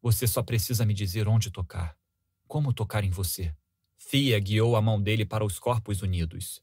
Você 0.00 0.26
só 0.26 0.42
precisa 0.42 0.86
me 0.86 0.94
dizer 0.94 1.28
onde 1.28 1.50
tocar. 1.50 1.98
Como 2.46 2.72
tocar 2.72 3.04
em 3.04 3.10
você? 3.10 3.54
Fia 3.98 4.38
guiou 4.38 4.76
a 4.76 4.80
mão 4.80 5.02
dele 5.02 5.26
para 5.26 5.44
os 5.44 5.58
corpos 5.58 6.00
unidos. 6.00 6.62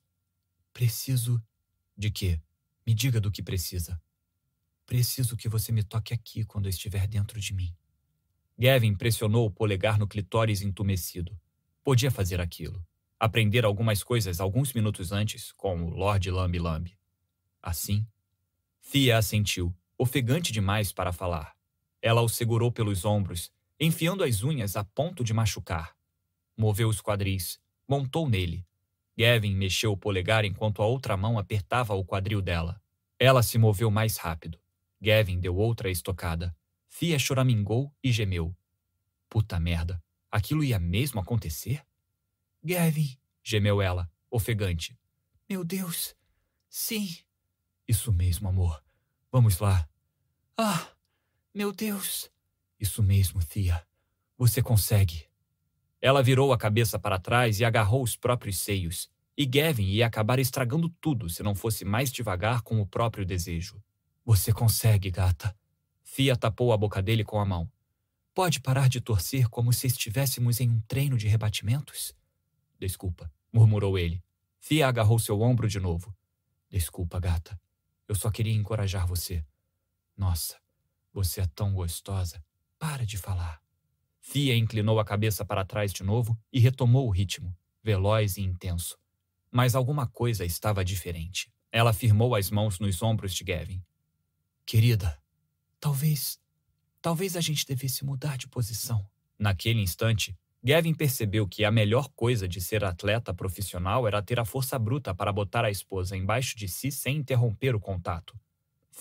Preciso. 0.74 1.44
De 1.96 2.10
quê? 2.10 2.42
Me 2.88 2.94
diga 2.96 3.20
do 3.20 3.30
que 3.30 3.44
precisa. 3.44 4.02
Preciso 4.86 5.38
que 5.38 5.50
você 5.50 5.72
me 5.72 5.84
toque 5.84 6.14
aqui 6.14 6.44
quando 6.44 6.70
estiver 6.70 7.06
dentro 7.06 7.40
de 7.40 7.54
mim. 7.54 7.76
Gavin 8.58 8.96
pressionou 8.96 9.46
o 9.46 9.52
polegar 9.52 10.00
no 10.00 10.08
clitóris 10.08 10.62
entumecido. 10.62 11.40
Podia 11.84 12.10
fazer 12.10 12.40
aquilo. 12.40 12.84
Aprender 13.20 13.66
algumas 13.66 14.04
coisas 14.04 14.40
alguns 14.40 14.74
minutos 14.74 15.12
antes, 15.12 15.52
com 15.52 15.86
o 15.86 15.90
Lord 15.90 16.32
Lambi 16.32 16.60
Lambi. 16.60 16.98
Assim, 17.62 18.08
Thea 18.90 19.18
assentiu, 19.18 19.76
ofegante 19.98 20.52
demais 20.52 20.92
para 20.92 21.14
falar. 21.14 21.56
Ela 22.02 22.22
o 22.22 22.30
segurou 22.30 22.72
pelos 22.72 23.06
ombros, 23.06 23.52
enfiando 23.80 24.24
as 24.24 24.44
unhas 24.44 24.76
a 24.76 24.84
ponto 24.84 25.24
de 25.24 25.34
machucar. 25.34 25.96
Moveu 26.58 26.90
os 26.90 27.02
quadris, 27.02 27.60
montou 27.88 28.28
nele. 28.30 28.66
Gavin 29.18 29.56
mexeu 29.56 29.92
o 29.92 29.98
polegar 29.98 30.46
enquanto 30.46 30.82
a 30.82 30.86
outra 30.86 31.16
mão 31.16 31.38
apertava 31.38 31.94
o 31.94 32.04
quadril 32.04 32.42
dela. 32.42 32.82
Ela 33.20 33.44
se 33.44 33.58
moveu 33.58 33.92
mais 33.92 34.18
rápido. 34.18 34.60
Gavin 35.00 35.40
deu 35.40 35.56
outra 35.56 35.90
estocada. 35.90 36.56
Thea 37.00 37.18
choramingou 37.18 37.94
e 38.04 38.12
gemeu. 38.12 38.56
Puta 39.30 39.60
merda, 39.60 40.04
aquilo 40.30 40.64
ia 40.64 40.80
mesmo 40.80 41.20
acontecer? 41.20 41.86
Gavin, 42.64 43.18
gemeu 43.44 43.82
ela, 43.82 44.12
ofegante. 44.30 44.98
Meu 45.50 45.64
Deus, 45.64 46.16
sim. 46.70 47.18
Isso 47.92 48.10
mesmo, 48.14 48.48
amor. 48.48 48.82
Vamos 49.30 49.60
lá. 49.60 49.86
Ah, 50.58 50.88
meu 51.54 51.74
Deus. 51.74 52.32
Isso 52.80 53.04
mesmo, 53.04 53.44
Thea. 53.44 53.86
Você 54.38 54.62
consegue. 54.62 55.28
Ela 56.00 56.24
virou 56.24 56.54
a 56.54 56.58
cabeça 56.58 56.98
para 56.98 57.20
trás 57.20 57.60
e 57.60 57.66
agarrou 57.66 58.02
os 58.02 58.16
próprios 58.16 58.60
seios. 58.60 59.12
E 59.36 59.46
Gavin 59.46 59.84
ia 59.84 60.08
acabar 60.08 60.40
estragando 60.40 60.88
tudo 61.02 61.30
se 61.30 61.44
não 61.44 61.54
fosse 61.54 61.84
mais 61.84 62.10
devagar 62.10 62.62
com 62.62 62.80
o 62.80 62.88
próprio 62.88 63.26
desejo. 63.26 63.84
Você 64.24 64.54
consegue, 64.54 65.12
gata. 65.12 65.54
Thea 66.16 66.38
tapou 66.38 66.72
a 66.72 66.78
boca 66.78 67.02
dele 67.02 67.26
com 67.26 67.42
a 67.42 67.46
mão. 67.46 67.70
Pode 68.34 68.62
parar 68.62 68.88
de 68.88 69.02
torcer 69.02 69.50
como 69.50 69.74
se 69.74 69.88
estivéssemos 69.88 70.62
em 70.62 70.70
um 70.70 70.80
treino 70.88 71.18
de 71.18 71.28
rebatimentos? 71.28 72.16
Desculpa, 72.80 73.30
murmurou 73.52 74.00
ele. 74.00 74.24
Thea 74.66 74.88
agarrou 74.88 75.20
seu 75.20 75.42
ombro 75.42 75.68
de 75.68 75.82
novo. 75.82 76.16
Desculpa, 76.70 77.20
gata. 77.20 77.60
Eu 78.12 78.16
só 78.16 78.30
queria 78.30 78.54
encorajar 78.54 79.08
você. 79.08 79.42
Nossa, 80.18 80.60
você 81.14 81.40
é 81.40 81.48
tão 81.48 81.74
gostosa. 81.74 82.44
Para 82.78 83.06
de 83.06 83.18
falar. 83.18 83.62
Fia 84.20 84.54
inclinou 84.54 85.00
a 85.00 85.06
cabeça 85.06 85.46
para 85.46 85.64
trás 85.64 85.94
de 85.94 86.04
novo 86.04 86.38
e 86.52 86.60
retomou 86.60 87.08
o 87.08 87.10
ritmo, 87.10 87.58
veloz 87.82 88.36
e 88.36 88.42
intenso. 88.42 88.98
Mas 89.50 89.76
alguma 89.76 90.06
coisa 90.08 90.44
estava 90.44 90.84
diferente. 90.84 91.50
Ela 91.72 91.94
firmou 91.94 92.36
as 92.36 92.52
mãos 92.52 92.82
nos 92.82 93.02
ombros 93.02 93.34
de 93.34 93.46
Gavin. 93.46 93.82
Querida, 94.66 95.18
talvez. 95.80 96.38
Talvez 97.02 97.38
a 97.38 97.40
gente 97.40 97.66
devesse 97.66 98.04
mudar 98.04 98.38
de 98.38 98.46
posição. 98.46 99.10
Naquele 99.40 99.80
instante, 99.80 100.38
Gavin 100.64 100.94
percebeu 100.94 101.48
que 101.48 101.66
a 101.66 101.72
melhor 101.72 102.10
coisa 102.10 102.48
de 102.48 102.62
ser 102.62 102.84
atleta 102.84 103.34
profissional 103.34 104.08
era 104.08 104.22
ter 104.22 104.40
a 104.40 104.46
força 104.46 104.78
bruta 104.78 105.14
para 105.14 105.34
botar 105.34 105.66
a 105.66 105.72
esposa 105.72 106.16
embaixo 106.16 106.56
de 106.56 106.68
si 106.68 106.92
sem 106.92 107.18
interromper 107.18 107.76
o 107.76 107.80
contato. 107.80 108.40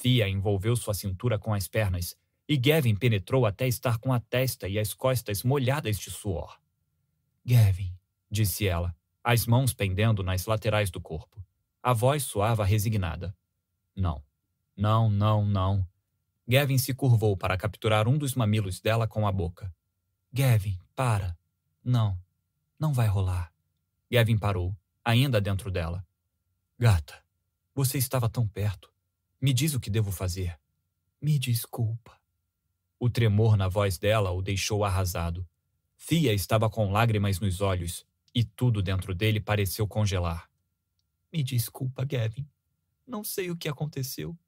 Thea 0.00 0.26
envolveu 0.26 0.74
sua 0.74 0.94
cintura 0.94 1.38
com 1.38 1.52
as 1.52 1.68
pernas 1.68 2.16
e 2.48 2.56
Gavin 2.56 2.96
penetrou 2.96 3.44
até 3.44 3.68
estar 3.68 3.98
com 3.98 4.12
a 4.12 4.18
testa 4.18 4.66
e 4.68 4.78
as 4.78 4.94
costas 4.94 5.42
molhadas 5.42 5.98
de 5.98 6.10
suor. 6.10 6.58
Gavin, 7.44 7.92
disse 8.30 8.66
ela, 8.66 8.96
as 9.22 9.46
mãos 9.46 9.74
pendendo 9.74 10.22
nas 10.22 10.46
laterais 10.46 10.90
do 10.90 11.00
corpo. 11.00 11.44
A 11.82 11.92
voz 11.92 12.22
soava 12.22 12.64
resignada. 12.64 13.36
Não, 13.94 14.22
não, 14.74 15.10
não, 15.10 15.44
não. 15.44 15.86
Gavin 16.48 16.78
se 16.78 16.94
curvou 16.94 17.36
para 17.36 17.56
capturar 17.56 18.08
um 18.08 18.16
dos 18.16 18.34
mamilos 18.34 18.80
dela 18.80 19.06
com 19.06 19.26
a 19.26 19.32
boca. 19.32 19.72
Gavin, 20.32 20.78
para. 20.94 21.39
Não, 21.82 22.18
não 22.78 22.92
vai 22.92 23.06
rolar. 23.06 23.52
Gavin 24.10 24.36
parou, 24.36 24.76
ainda 25.04 25.40
dentro 25.40 25.70
dela. 25.70 26.06
Gata, 26.78 27.24
você 27.74 27.98
estava 27.98 28.28
tão 28.28 28.46
perto. 28.46 28.92
Me 29.40 29.52
diz 29.52 29.74
o 29.74 29.80
que 29.80 29.90
devo 29.90 30.12
fazer. 30.12 30.58
Me 31.20 31.38
desculpa. 31.38 32.20
O 32.98 33.08
tremor 33.08 33.56
na 33.56 33.68
voz 33.68 33.98
dela 33.98 34.30
o 34.30 34.42
deixou 34.42 34.84
arrasado. 34.84 35.46
Fia 35.96 36.32
estava 36.32 36.68
com 36.68 36.90
lágrimas 36.90 37.40
nos 37.40 37.60
olhos 37.60 38.06
e 38.34 38.44
tudo 38.44 38.82
dentro 38.82 39.14
dele 39.14 39.40
pareceu 39.40 39.86
congelar. 39.86 40.50
Me 41.32 41.42
desculpa, 41.42 42.04
Gavin. 42.04 42.48
Não 43.06 43.24
sei 43.24 43.50
o 43.50 43.56
que 43.56 43.68
aconteceu. 43.68 44.38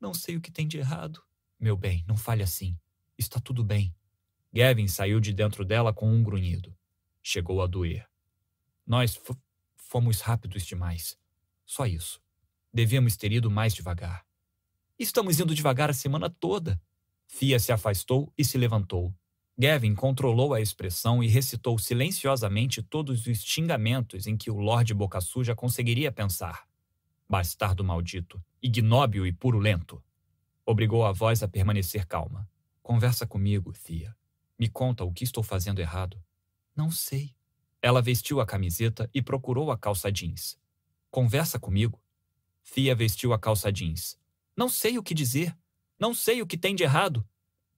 Não 0.00 0.14
sei 0.14 0.36
o 0.36 0.40
que 0.40 0.50
tem 0.50 0.66
de 0.66 0.78
errado. 0.78 1.22
Meu 1.58 1.76
bem, 1.76 2.04
não 2.06 2.16
fale 2.16 2.42
assim. 2.42 2.78
Está 3.18 3.38
tudo 3.40 3.62
bem. 3.62 3.94
Gavin 4.52 4.88
saiu 4.88 5.20
de 5.20 5.32
dentro 5.32 5.64
dela 5.64 5.92
com 5.92 6.12
um 6.12 6.22
grunhido. 6.22 6.76
Chegou 7.22 7.62
a 7.62 7.66
doer. 7.66 8.08
Nós 8.86 9.20
fomos 9.76 10.20
rápidos 10.20 10.64
demais. 10.66 11.16
Só 11.64 11.86
isso. 11.86 12.20
Devíamos 12.72 13.16
ter 13.16 13.30
ido 13.30 13.50
mais 13.50 13.72
devagar. 13.72 14.24
Estamos 14.98 15.38
indo 15.38 15.54
devagar 15.54 15.90
a 15.90 15.94
semana 15.94 16.28
toda. 16.28 16.80
Fia 17.26 17.60
se 17.60 17.72
afastou 17.72 18.32
e 18.36 18.44
se 18.44 18.58
levantou. 18.58 19.14
Gavin 19.56 19.94
controlou 19.94 20.54
a 20.54 20.60
expressão 20.60 21.22
e 21.22 21.28
recitou 21.28 21.78
silenciosamente 21.78 22.82
todos 22.82 23.26
os 23.26 23.42
xingamentos 23.44 24.26
em 24.26 24.36
que 24.36 24.50
o 24.50 24.58
Lorde 24.58 24.94
Boca 24.94 25.20
Suja 25.20 25.54
conseguiria 25.54 26.10
pensar. 26.10 26.66
Bastardo 27.28 27.84
maldito, 27.84 28.42
ignóbil 28.60 29.26
e 29.26 29.32
purulento. 29.32 30.02
Obrigou 30.66 31.04
a 31.04 31.12
voz 31.12 31.42
a 31.42 31.48
permanecer 31.48 32.06
calma. 32.06 32.48
Conversa 32.82 33.26
comigo, 33.26 33.72
Thea. 33.72 34.16
Me 34.60 34.68
conta 34.68 35.04
o 35.04 35.10
que 35.10 35.24
estou 35.24 35.42
fazendo 35.42 35.78
errado. 35.78 36.22
Não 36.76 36.90
sei. 36.90 37.34
Ela 37.80 38.02
vestiu 38.02 38.42
a 38.42 38.46
camiseta 38.46 39.08
e 39.14 39.22
procurou 39.22 39.70
a 39.70 39.78
calça 39.78 40.12
jeans. 40.12 40.58
Conversa 41.10 41.58
comigo. 41.58 41.98
Thea 42.74 42.94
vestiu 42.94 43.32
a 43.32 43.38
calça 43.38 43.72
jeans. 43.72 44.18
Não 44.54 44.68
sei 44.68 44.98
o 44.98 45.02
que 45.02 45.14
dizer. 45.14 45.56
Não 45.98 46.12
sei 46.12 46.42
o 46.42 46.46
que 46.46 46.58
tem 46.58 46.74
de 46.74 46.82
errado. 46.82 47.26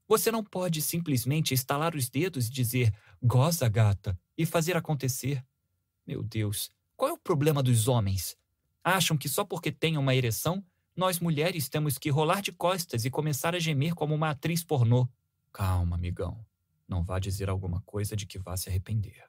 Você 0.09 0.33
não 0.33 0.43
pode 0.43 0.83
simplesmente 0.83 1.55
estalar 1.55 1.95
os 1.95 2.09
dedos 2.09 2.49
e 2.49 2.51
dizer 2.51 2.93
goza, 3.23 3.69
gata, 3.69 4.19
e 4.37 4.45
fazer 4.45 4.77
acontecer. 4.77 5.41
Meu 6.05 6.25
Deus, 6.25 6.69
qual 6.97 7.11
é 7.11 7.13
o 7.13 7.19
problema 7.19 7.63
dos 7.63 7.87
homens? 7.87 8.37
Acham 8.83 9.17
que 9.17 9.29
só 9.29 9.45
porque 9.45 9.71
têm 9.71 9.97
uma 9.97 10.17
ereção, 10.17 10.67
nós 10.97 11.21
mulheres 11.21 11.69
temos 11.69 11.97
que 11.97 12.11
rolar 12.11 12.43
de 12.43 12.51
costas 12.51 13.05
e 13.05 13.11
começar 13.11 13.55
a 13.55 13.61
gemer 13.61 13.95
como 13.95 14.17
uma 14.17 14.31
atriz 14.31 14.65
pornô. 14.65 15.09
Calma, 15.53 15.95
amigão. 15.95 16.45
Não 16.93 17.03
vá 17.03 17.19
dizer 17.19 17.49
alguma 17.49 17.81
coisa 17.87 18.15
de 18.15 18.27
que 18.27 18.39
vá 18.39 18.55
se 18.55 18.69
arrepender. 18.69 19.25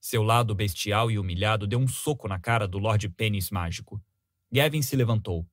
Seu 0.00 0.22
lado 0.22 0.54
bestial 0.54 1.10
e 1.10 1.18
humilhado 1.18 1.66
deu 1.66 1.80
um 1.80 1.88
soco 1.88 2.28
na 2.28 2.38
cara 2.38 2.68
do 2.68 2.78
Lord 2.78 3.08
Pênis 3.08 3.50
Mágico. 3.50 4.00
Gavin 4.48 4.80
se 4.80 4.94
levantou. 4.94 5.44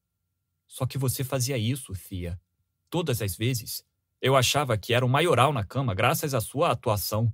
Só 0.68 0.86
que 0.86 1.00
você 1.00 1.24
fazia 1.24 1.58
isso, 1.58 1.94
Thea. 1.94 2.40
Todas 2.92 3.24
as 3.24 3.36
vezes. 3.36 3.84
Eu 4.22 4.36
achava 4.36 4.78
que 4.78 4.94
era 4.94 5.04
o 5.04 5.10
maioral 5.10 5.52
na 5.52 5.64
cama 5.64 5.96
graças 5.96 6.36
à 6.36 6.40
sua 6.40 6.70
atuação. 6.70 7.34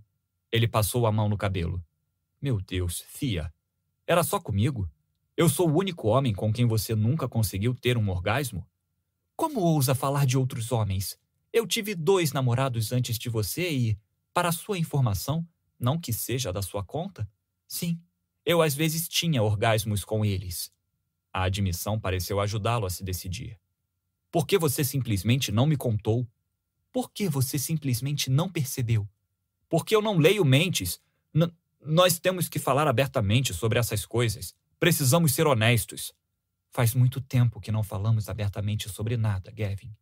Ele 0.53 0.69
passou 0.69 1.05
a 1.05 1.11
mão 1.11 1.27
no 1.27 1.37
cabelo. 1.37 1.83
Meu 2.41 2.61
Deus, 2.61 3.01
Thea. 3.19 3.53
Era 4.07 4.23
só 4.23 4.39
comigo? 4.39 4.89
Eu 5.35 5.49
sou 5.49 5.69
o 5.69 5.77
único 5.77 6.07
homem 6.07 6.33
com 6.33 6.53
quem 6.53 6.65
você 6.65 6.95
nunca 6.95 7.27
conseguiu 7.27 7.75
ter 7.75 7.97
um 7.97 8.09
orgasmo? 8.09 8.65
Como 9.35 9.59
ousa 9.59 9.93
falar 9.93 10.25
de 10.25 10.37
outros 10.37 10.71
homens? 10.71 11.19
Eu 11.53 11.65
tive 11.65 11.95
dois 11.95 12.31
namorados 12.31 12.91
antes 12.91 13.17
de 13.17 13.29
você 13.29 13.69
e, 13.69 13.97
para 14.33 14.51
sua 14.51 14.77
informação, 14.77 15.47
não 15.79 15.99
que 15.99 16.11
seja 16.11 16.51
da 16.51 16.61
sua 16.61 16.83
conta, 16.83 17.29
sim, 17.67 17.99
eu 18.45 18.61
às 18.61 18.73
vezes 18.73 19.07
tinha 19.07 19.43
orgasmos 19.43 20.03
com 20.03 20.23
eles. 20.23 20.71
A 21.33 21.43
admissão 21.43 21.99
pareceu 21.99 22.39
ajudá-lo 22.39 22.85
a 22.85 22.89
se 22.89 23.03
decidir. 23.03 23.59
Por 24.31 24.45
que 24.45 24.57
você 24.57 24.83
simplesmente 24.83 25.51
não 25.51 25.65
me 25.65 25.77
contou? 25.77 26.27
Por 26.91 27.11
que 27.11 27.29
você 27.29 27.59
simplesmente 27.59 28.29
não 28.29 28.49
percebeu? 28.49 29.07
Porque 29.69 29.95
eu 29.95 30.01
não 30.01 30.17
leio 30.17 30.45
mentes. 30.45 31.01
N 31.33 31.51
nós 31.79 32.19
temos 32.19 32.49
que 32.49 32.59
falar 32.59 32.87
abertamente 32.87 33.53
sobre 33.53 33.79
essas 33.79 34.05
coisas. 34.05 34.55
Precisamos 34.79 35.33
ser 35.33 35.47
honestos. 35.47 36.13
Faz 36.69 36.93
muito 36.93 37.21
tempo 37.21 37.59
que 37.61 37.71
não 37.71 37.83
falamos 37.83 38.29
abertamente 38.29 38.89
sobre 38.89 39.15
nada, 39.15 39.51
Gavin. 39.51 39.95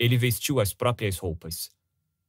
Ele 0.00 0.16
vestiu 0.16 0.60
as 0.60 0.72
próprias 0.72 1.18
roupas. 1.18 1.70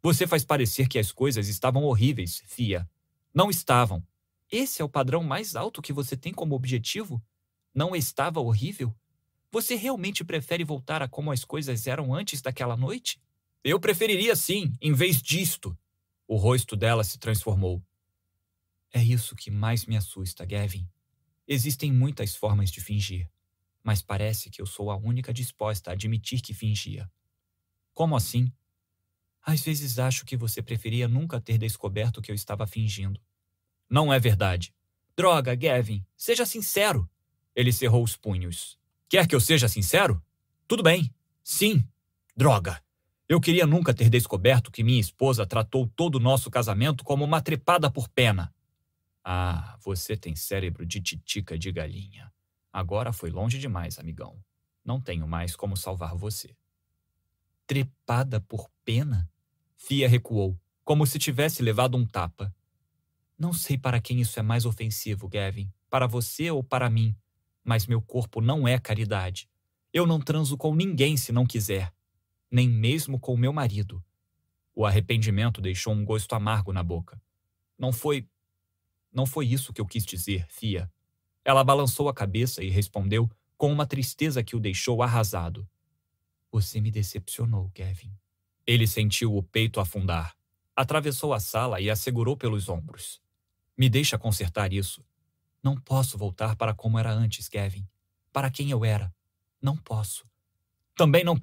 Você 0.03 0.27
faz 0.27 0.43
parecer 0.43 0.89
que 0.89 0.99
as 0.99 1.09
coisas 1.09 1.47
estavam 1.47 1.85
horríveis, 1.85 2.43
Fia. 2.45 2.85
Não 3.33 3.49
estavam. 3.49 4.05
Esse 4.51 4.81
é 4.81 4.85
o 4.85 4.89
padrão 4.89 5.23
mais 5.23 5.55
alto 5.55 5.81
que 5.81 5.93
você 5.93 6.17
tem 6.17 6.33
como 6.33 6.53
objetivo? 6.53 7.23
Não 7.73 7.95
estava 7.95 8.41
horrível? 8.41 8.93
Você 9.49 9.75
realmente 9.75 10.21
prefere 10.21 10.65
voltar 10.65 11.01
a 11.01 11.07
como 11.07 11.31
as 11.31 11.45
coisas 11.45 11.87
eram 11.87 12.13
antes 12.13 12.41
daquela 12.41 12.75
noite? 12.75 13.21
Eu 13.63 13.79
preferiria 13.79 14.35
sim, 14.35 14.73
em 14.81 14.91
vez 14.91 15.21
disto. 15.21 15.77
O 16.27 16.35
rosto 16.35 16.75
dela 16.75 17.05
se 17.05 17.17
transformou. 17.17 17.81
É 18.93 19.01
isso 19.01 19.33
que 19.33 19.49
mais 19.49 19.85
me 19.85 19.95
assusta, 19.95 20.43
Gavin. 20.43 20.85
Existem 21.47 21.89
muitas 21.89 22.35
formas 22.35 22.69
de 22.69 22.81
fingir, 22.81 23.31
mas 23.81 24.01
parece 24.01 24.49
que 24.49 24.61
eu 24.61 24.65
sou 24.65 24.91
a 24.91 24.97
única 24.97 25.33
disposta 25.33 25.89
a 25.89 25.93
admitir 25.93 26.41
que 26.41 26.53
fingia. 26.53 27.09
Como 27.93 28.15
assim? 28.15 28.51
Às 29.41 29.61
vezes 29.61 29.97
acho 29.99 30.25
que 30.25 30.37
você 30.37 30.61
preferia 30.61 31.07
nunca 31.07 31.41
ter 31.41 31.57
descoberto 31.57 32.21
que 32.21 32.31
eu 32.31 32.35
estava 32.35 32.67
fingindo. 32.67 33.19
Não 33.89 34.13
é 34.13 34.19
verdade. 34.19 34.73
Droga, 35.15 35.55
Gavin, 35.55 36.05
seja 36.15 36.45
sincero. 36.45 37.09
Ele 37.55 37.73
cerrou 37.73 38.03
os 38.03 38.15
punhos. 38.15 38.77
Quer 39.09 39.27
que 39.27 39.35
eu 39.35 39.41
seja 39.41 39.67
sincero? 39.67 40.23
Tudo 40.67 40.83
bem. 40.83 41.13
Sim. 41.43 41.85
Droga. 42.35 42.81
Eu 43.27 43.41
queria 43.41 43.65
nunca 43.65 43.93
ter 43.93 44.09
descoberto 44.09 44.71
que 44.71 44.83
minha 44.83 44.99
esposa 44.99 45.45
tratou 45.45 45.87
todo 45.87 46.15
o 46.15 46.19
nosso 46.19 46.49
casamento 46.49 47.03
como 47.03 47.23
uma 47.23 47.41
trepada 47.41 47.89
por 47.89 48.07
pena. 48.09 48.53
Ah, 49.23 49.77
você 49.81 50.15
tem 50.17 50.35
cérebro 50.35 50.85
de 50.85 51.01
titica 51.01 51.57
de 51.57 51.71
galinha. 51.71 52.31
Agora 52.71 53.11
foi 53.11 53.29
longe 53.29 53.57
demais, 53.57 53.99
amigão. 53.99 54.41
Não 54.83 54.99
tenho 54.99 55.27
mais 55.27 55.55
como 55.55 55.77
salvar 55.77 56.15
você. 56.15 56.55
Trepada 57.71 58.41
por 58.41 58.69
pena? 58.83 59.31
Fia 59.77 60.05
recuou, 60.05 60.59
como 60.83 61.07
se 61.07 61.17
tivesse 61.17 61.63
levado 61.63 61.95
um 61.95 62.05
tapa. 62.05 62.53
Não 63.39 63.53
sei 63.53 63.77
para 63.77 64.01
quem 64.01 64.19
isso 64.19 64.37
é 64.37 64.43
mais 64.43 64.65
ofensivo, 64.65 65.29
Gavin, 65.29 65.71
para 65.89 66.05
você 66.05 66.51
ou 66.51 66.61
para 66.61 66.89
mim, 66.89 67.15
mas 67.63 67.87
meu 67.87 68.01
corpo 68.01 68.41
não 68.41 68.67
é 68.67 68.77
caridade. 68.77 69.49
Eu 69.93 70.05
não 70.05 70.19
transo 70.19 70.57
com 70.57 70.75
ninguém 70.75 71.15
se 71.15 71.31
não 71.31 71.45
quiser 71.45 71.93
nem 72.51 72.67
mesmo 72.67 73.17
com 73.17 73.37
meu 73.37 73.53
marido. 73.53 74.03
O 74.75 74.85
arrependimento 74.85 75.61
deixou 75.61 75.93
um 75.93 76.03
gosto 76.03 76.33
amargo 76.35 76.73
na 76.73 76.83
boca. 76.83 77.21
Não 77.79 77.93
foi. 77.93 78.27
Não 79.13 79.25
foi 79.25 79.47
isso 79.47 79.71
que 79.71 79.79
eu 79.79 79.85
quis 79.85 80.05
dizer, 80.05 80.45
Fia. 80.49 80.91
Ela 81.45 81.63
balançou 81.63 82.09
a 82.09 82.13
cabeça 82.13 82.61
e 82.61 82.69
respondeu 82.69 83.31
com 83.57 83.71
uma 83.71 83.87
tristeza 83.87 84.43
que 84.43 84.57
o 84.57 84.59
deixou 84.59 85.01
arrasado. 85.01 85.65
Você 86.51 86.81
me 86.81 86.91
decepcionou, 86.91 87.69
Kevin. 87.71 88.13
Ele 88.67 88.85
sentiu 88.85 89.35
o 89.35 89.41
peito 89.41 89.79
afundar. 89.79 90.35
Atravessou 90.75 91.33
a 91.33 91.39
sala 91.39 91.79
e 91.79 91.89
a 91.89 91.95
segurou 91.95 92.35
pelos 92.35 92.69
ombros. 92.69 93.21
Me 93.77 93.89
deixa 93.89 94.17
consertar 94.17 94.73
isso. 94.73 95.03
Não 95.63 95.75
posso 95.75 96.17
voltar 96.17 96.55
para 96.55 96.73
como 96.73 96.99
era 96.99 97.11
antes, 97.11 97.47
Kevin. 97.47 97.87
Para 98.33 98.49
quem 98.49 98.69
eu 98.69 98.83
era. 98.83 99.13
Não 99.61 99.77
posso. 99.77 100.25
Também 100.95 101.23
não 101.23 101.39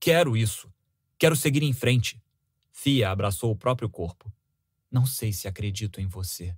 Quero 0.00 0.36
isso. 0.36 0.72
Quero 1.18 1.34
seguir 1.34 1.62
em 1.62 1.72
frente. 1.72 2.22
Fia 2.70 3.10
abraçou 3.10 3.50
o 3.50 3.56
próprio 3.56 3.90
corpo. 3.90 4.32
Não 4.90 5.04
sei 5.04 5.32
se 5.32 5.48
acredito 5.48 6.00
em 6.00 6.06
você. 6.06 6.56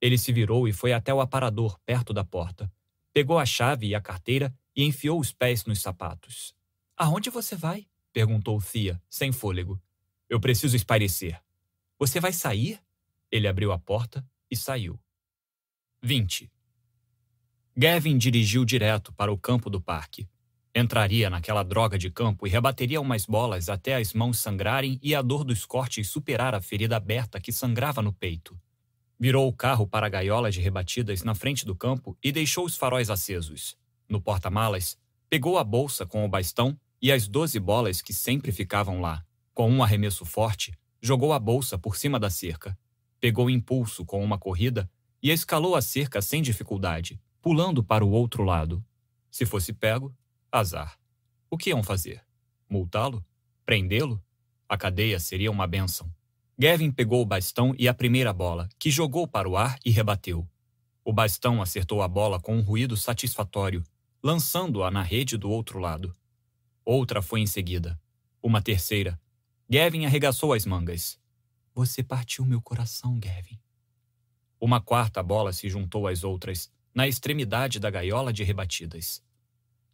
Ele 0.00 0.18
se 0.18 0.32
virou 0.32 0.66
e 0.66 0.72
foi 0.72 0.92
até 0.92 1.14
o 1.14 1.20
aparador, 1.20 1.78
perto 1.86 2.12
da 2.12 2.24
porta. 2.24 2.70
Pegou 3.12 3.38
a 3.38 3.46
chave 3.46 3.86
e 3.86 3.94
a 3.94 4.00
carteira 4.00 4.52
e 4.74 4.84
enfiou 4.84 5.20
os 5.20 5.32
pés 5.32 5.64
nos 5.64 5.80
sapatos. 5.80 6.54
Aonde 7.00 7.30
você 7.30 7.54
vai? 7.54 7.86
perguntou 8.12 8.58
Fia, 8.58 9.00
sem 9.08 9.30
fôlego. 9.30 9.80
Eu 10.28 10.40
preciso 10.40 10.74
espairecer. 10.74 11.40
Você 11.96 12.18
vai 12.18 12.32
sair? 12.32 12.80
Ele 13.30 13.46
abriu 13.46 13.70
a 13.70 13.78
porta 13.78 14.26
e 14.50 14.56
saiu. 14.56 14.98
20. 16.02 16.50
Gavin 17.76 18.18
dirigiu 18.18 18.64
direto 18.64 19.12
para 19.12 19.32
o 19.32 19.38
campo 19.38 19.70
do 19.70 19.80
parque. 19.80 20.28
Entraria 20.74 21.30
naquela 21.30 21.62
droga 21.62 21.96
de 21.96 22.10
campo 22.10 22.48
e 22.48 22.50
rebateria 22.50 23.00
umas 23.00 23.24
bolas 23.26 23.68
até 23.68 23.94
as 23.94 24.12
mãos 24.12 24.40
sangrarem 24.40 24.98
e 25.00 25.14
a 25.14 25.22
dor 25.22 25.44
dos 25.44 25.64
cortes 25.64 26.08
superar 26.08 26.52
a 26.52 26.60
ferida 26.60 26.96
aberta 26.96 27.40
que 27.40 27.52
sangrava 27.52 28.02
no 28.02 28.12
peito. 28.12 28.60
Virou 29.20 29.46
o 29.46 29.52
carro 29.52 29.86
para 29.86 30.06
a 30.06 30.10
gaiola 30.10 30.50
de 30.50 30.60
rebatidas 30.60 31.22
na 31.22 31.36
frente 31.36 31.64
do 31.64 31.76
campo 31.76 32.18
e 32.20 32.32
deixou 32.32 32.64
os 32.64 32.76
faróis 32.76 33.08
acesos. 33.08 33.76
No 34.08 34.20
porta-malas, 34.20 34.98
pegou 35.30 35.58
a 35.58 35.62
bolsa 35.62 36.04
com 36.04 36.24
o 36.24 36.28
bastão 36.28 36.76
e 37.00 37.12
as 37.12 37.28
doze 37.28 37.58
bolas 37.58 38.02
que 38.02 38.12
sempre 38.12 38.52
ficavam 38.52 39.00
lá. 39.00 39.24
Com 39.54 39.70
um 39.70 39.82
arremesso 39.82 40.24
forte, 40.24 40.72
jogou 41.00 41.32
a 41.32 41.38
bolsa 41.38 41.78
por 41.78 41.96
cima 41.96 42.18
da 42.18 42.30
cerca. 42.30 42.78
Pegou 43.20 43.50
impulso 43.50 44.04
com 44.04 44.22
uma 44.22 44.38
corrida 44.38 44.90
e 45.22 45.30
escalou 45.30 45.74
a 45.74 45.82
cerca 45.82 46.22
sem 46.22 46.42
dificuldade, 46.42 47.20
pulando 47.40 47.82
para 47.82 48.04
o 48.04 48.10
outro 48.10 48.42
lado. 48.42 48.84
Se 49.30 49.44
fosse 49.44 49.72
pego, 49.72 50.14
Azar. 50.50 50.98
O 51.50 51.56
que 51.56 51.70
iam 51.70 51.82
fazer? 51.82 52.22
Multá-lo? 52.68 53.24
Prendê-lo? 53.64 54.22
A 54.68 54.76
cadeia 54.76 55.18
seria 55.18 55.50
uma 55.50 55.66
bênção. 55.66 56.12
Gavin 56.58 56.90
pegou 56.90 57.22
o 57.22 57.26
bastão 57.26 57.74
e 57.78 57.86
a 57.88 57.94
primeira 57.94 58.32
bola, 58.32 58.68
que 58.78 58.90
jogou 58.90 59.26
para 59.26 59.48
o 59.48 59.56
ar 59.56 59.78
e 59.84 59.90
rebateu. 59.90 60.48
O 61.04 61.12
bastão 61.12 61.62
acertou 61.62 62.02
a 62.02 62.08
bola 62.08 62.40
com 62.40 62.56
um 62.56 62.60
ruído 62.60 62.96
satisfatório, 62.96 63.82
lançando-a 64.22 64.90
na 64.90 65.02
rede 65.02 65.36
do 65.36 65.50
outro 65.50 65.78
lado. 65.78 66.14
Outra 66.90 67.20
foi 67.20 67.40
em 67.40 67.46
seguida. 67.46 68.00
Uma 68.42 68.62
terceira. 68.62 69.20
Gavin 69.68 70.06
arregaçou 70.06 70.54
as 70.54 70.64
mangas. 70.64 71.20
Você 71.74 72.02
partiu 72.02 72.46
meu 72.46 72.62
coração, 72.62 73.20
Gavin. 73.20 73.60
Uma 74.58 74.80
quarta 74.80 75.22
bola 75.22 75.52
se 75.52 75.68
juntou 75.68 76.06
às 76.06 76.24
outras, 76.24 76.72
na 76.94 77.06
extremidade 77.06 77.78
da 77.78 77.90
gaiola 77.90 78.32
de 78.32 78.42
rebatidas. 78.42 79.22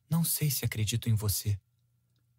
Não 0.08 0.22
sei 0.22 0.48
se 0.50 0.64
acredito 0.64 1.08
em 1.08 1.16
você. 1.16 1.58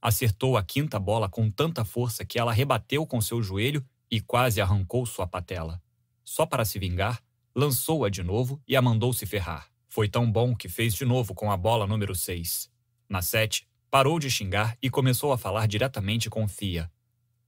Acertou 0.01 0.55
a 0.55 0.63
quinta 0.63 0.97
bola 0.97 1.27
com 1.27 1.51
tanta 1.51 1.83
força 1.83 2.23
que 2.23 2.39
ela 2.39 2.53
rebateu 2.53 3.05
com 3.05 3.19
seu 3.19 3.43
joelho 3.43 3.85
e 4.09 4.21
quase 4.21 4.61
arrancou 4.61 5.05
sua 5.05 5.27
patela. 5.27 5.83
Só 6.23 6.45
para 6.45 6.63
se 6.63 6.79
vingar, 6.79 7.21
lançou-a 7.53 8.09
de 8.09 8.23
novo 8.23 8.63
e 8.65 8.73
a 8.77 8.81
mandou 8.81 9.11
se 9.11 9.25
ferrar. 9.25 9.69
Foi 9.89 10.07
tão 10.07 10.31
bom 10.31 10.55
que 10.55 10.69
fez 10.69 10.93
de 10.93 11.03
novo 11.03 11.35
com 11.35 11.51
a 11.51 11.57
bola 11.57 11.85
número 11.85 12.15
6. 12.15 12.71
Na 13.09 13.21
sete, 13.21 13.67
parou 13.95 14.19
de 14.19 14.29
xingar 14.29 14.77
e 14.81 14.89
começou 14.89 15.31
a 15.31 15.37
falar 15.37 15.69
diretamente 15.69 16.29
com 16.29 16.45
Fia. 16.49 16.91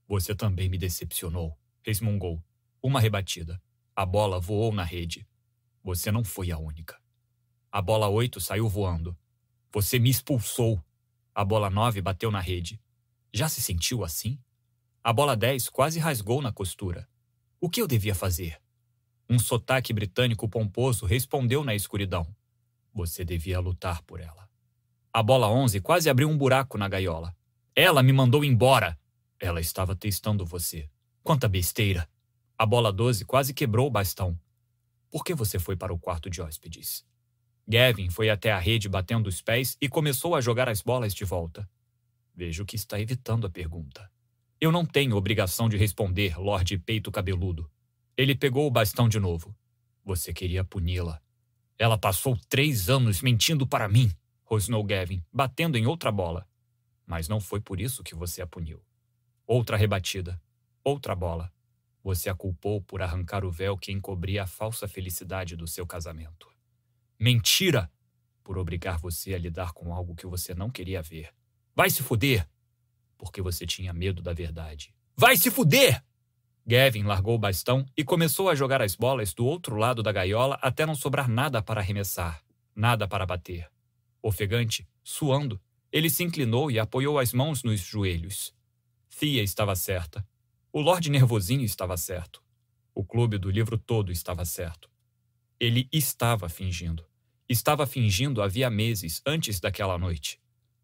Você 0.08 0.34
também 0.34 0.66
me 0.66 0.78
decepcionou, 0.78 1.54
resmungou. 1.84 2.42
Uma 2.82 3.00
rebatida. 3.00 3.62
A 3.94 4.06
bola 4.06 4.40
voou 4.40 4.72
na 4.72 4.82
rede. 4.82 5.28
Você 5.84 6.10
não 6.10 6.24
foi 6.24 6.50
a 6.50 6.56
única. 6.56 6.98
A 7.70 7.82
bola 7.82 8.08
8 8.08 8.40
saiu 8.40 8.66
voando. 8.66 9.14
Você 9.70 9.98
me 9.98 10.08
expulsou. 10.08 10.82
A 11.34 11.44
bola 11.44 11.68
9 11.68 12.00
bateu 12.00 12.30
na 12.30 12.40
rede. 12.40 12.80
Já 13.30 13.46
se 13.46 13.60
sentiu 13.60 14.02
assim? 14.02 14.40
A 15.04 15.12
bola 15.12 15.36
10 15.36 15.68
quase 15.68 15.98
rasgou 15.98 16.40
na 16.40 16.50
costura. 16.50 17.06
O 17.60 17.68
que 17.68 17.82
eu 17.82 17.86
devia 17.86 18.14
fazer? 18.14 18.58
Um 19.28 19.38
sotaque 19.38 19.92
britânico 19.92 20.48
pomposo 20.48 21.04
respondeu 21.04 21.62
na 21.62 21.74
escuridão. 21.74 22.26
Você 22.94 23.22
devia 23.22 23.60
lutar 23.60 24.00
por 24.00 24.18
ela. 24.18 24.47
A 25.18 25.22
bola 25.24 25.50
11 25.50 25.80
quase 25.80 26.08
abriu 26.08 26.28
um 26.28 26.38
buraco 26.38 26.78
na 26.78 26.86
gaiola. 26.86 27.34
Ela 27.74 28.04
me 28.04 28.12
mandou 28.12 28.44
embora. 28.44 28.96
Ela 29.40 29.60
estava 29.60 29.96
testando 29.96 30.46
você. 30.46 30.88
Quanta 31.24 31.48
besteira. 31.48 32.08
A 32.56 32.64
bola 32.64 32.92
12 32.92 33.24
quase 33.24 33.52
quebrou 33.52 33.88
o 33.88 33.90
bastão. 33.90 34.38
Por 35.10 35.24
que 35.24 35.34
você 35.34 35.58
foi 35.58 35.74
para 35.74 35.92
o 35.92 35.98
quarto 35.98 36.30
de 36.30 36.40
hóspedes? 36.40 37.04
Gavin 37.66 38.10
foi 38.10 38.30
até 38.30 38.52
a 38.52 38.60
rede 38.60 38.88
batendo 38.88 39.26
os 39.26 39.42
pés 39.42 39.76
e 39.80 39.88
começou 39.88 40.36
a 40.36 40.40
jogar 40.40 40.68
as 40.68 40.82
bolas 40.82 41.12
de 41.12 41.24
volta. 41.24 41.68
Vejo 42.32 42.64
que 42.64 42.76
está 42.76 43.00
evitando 43.00 43.44
a 43.44 43.50
pergunta. 43.50 44.08
Eu 44.60 44.70
não 44.70 44.86
tenho 44.86 45.16
obrigação 45.16 45.68
de 45.68 45.76
responder, 45.76 46.38
Lorde 46.38 46.78
Peito 46.78 47.10
Cabeludo. 47.10 47.68
Ele 48.16 48.36
pegou 48.36 48.68
o 48.68 48.70
bastão 48.70 49.08
de 49.08 49.18
novo. 49.18 49.52
Você 50.04 50.32
queria 50.32 50.62
puni-la. 50.62 51.20
Ela 51.76 51.98
passou 51.98 52.38
três 52.48 52.88
anos 52.88 53.20
mentindo 53.20 53.66
para 53.66 53.88
mim, 53.88 54.12
rosnou 54.48 54.82
Gavin, 54.82 55.22
batendo 55.30 55.76
em 55.76 55.86
outra 55.86 56.10
bola. 56.10 56.48
Mas 57.06 57.28
não 57.28 57.38
foi 57.38 57.60
por 57.60 57.78
isso 57.78 58.02
que 58.02 58.14
você 58.14 58.40
a 58.40 58.46
puniu. 58.46 58.82
Outra 59.46 59.76
rebatida. 59.76 60.40
Outra 60.82 61.14
bola. 61.14 61.52
Você 62.02 62.30
a 62.30 62.34
culpou 62.34 62.80
por 62.80 63.02
arrancar 63.02 63.44
o 63.44 63.50
véu 63.50 63.76
que 63.76 63.92
encobria 63.92 64.44
a 64.44 64.46
falsa 64.46 64.88
felicidade 64.88 65.54
do 65.54 65.66
seu 65.66 65.86
casamento. 65.86 66.48
Mentira! 67.20 67.90
Por 68.42 68.56
obrigar 68.56 68.98
você 68.98 69.34
a 69.34 69.38
lidar 69.38 69.72
com 69.72 69.92
algo 69.92 70.14
que 70.14 70.26
você 70.26 70.54
não 70.54 70.70
queria 70.70 71.02
ver. 71.02 71.30
Vai 71.76 71.90
se 71.90 72.02
fuder! 72.02 72.48
Porque 73.18 73.42
você 73.42 73.66
tinha 73.66 73.92
medo 73.92 74.22
da 74.22 74.32
verdade. 74.32 74.94
Vai 75.14 75.36
se 75.36 75.50
fuder! 75.50 76.02
Gavin 76.66 77.02
largou 77.02 77.34
o 77.34 77.38
bastão 77.38 77.84
e 77.94 78.02
começou 78.02 78.48
a 78.48 78.54
jogar 78.54 78.80
as 78.80 78.94
bolas 78.94 79.34
do 79.34 79.44
outro 79.44 79.76
lado 79.76 80.02
da 80.02 80.10
gaiola 80.12 80.58
até 80.62 80.86
não 80.86 80.94
sobrar 80.94 81.28
nada 81.28 81.62
para 81.62 81.80
arremessar, 81.82 82.42
nada 82.74 83.06
para 83.06 83.26
bater. 83.26 83.70
Ofegante, 84.22 84.86
suando, 85.02 85.60
ele 85.90 86.10
se 86.10 86.22
inclinou 86.22 86.70
e 86.70 86.78
apoiou 86.78 87.18
as 87.18 87.32
mãos 87.32 87.62
nos 87.62 87.80
joelhos. 87.80 88.54
Thea 89.18 89.42
estava 89.42 89.74
certa. 89.74 90.26
O 90.72 90.80
Lorde 90.80 91.10
Nervosinho 91.10 91.64
estava 91.64 91.96
certo. 91.96 92.42
O 92.94 93.04
clube 93.04 93.38
do 93.38 93.50
livro 93.50 93.78
todo 93.78 94.12
estava 94.12 94.44
certo. 94.44 94.90
Ele 95.58 95.88
estava 95.92 96.48
fingindo. 96.48 97.04
Estava 97.48 97.86
fingindo 97.86 98.42
havia 98.42 98.68
meses 98.68 99.22
antes 99.24 99.60
daquela 99.60 99.98
noite. 99.98 100.40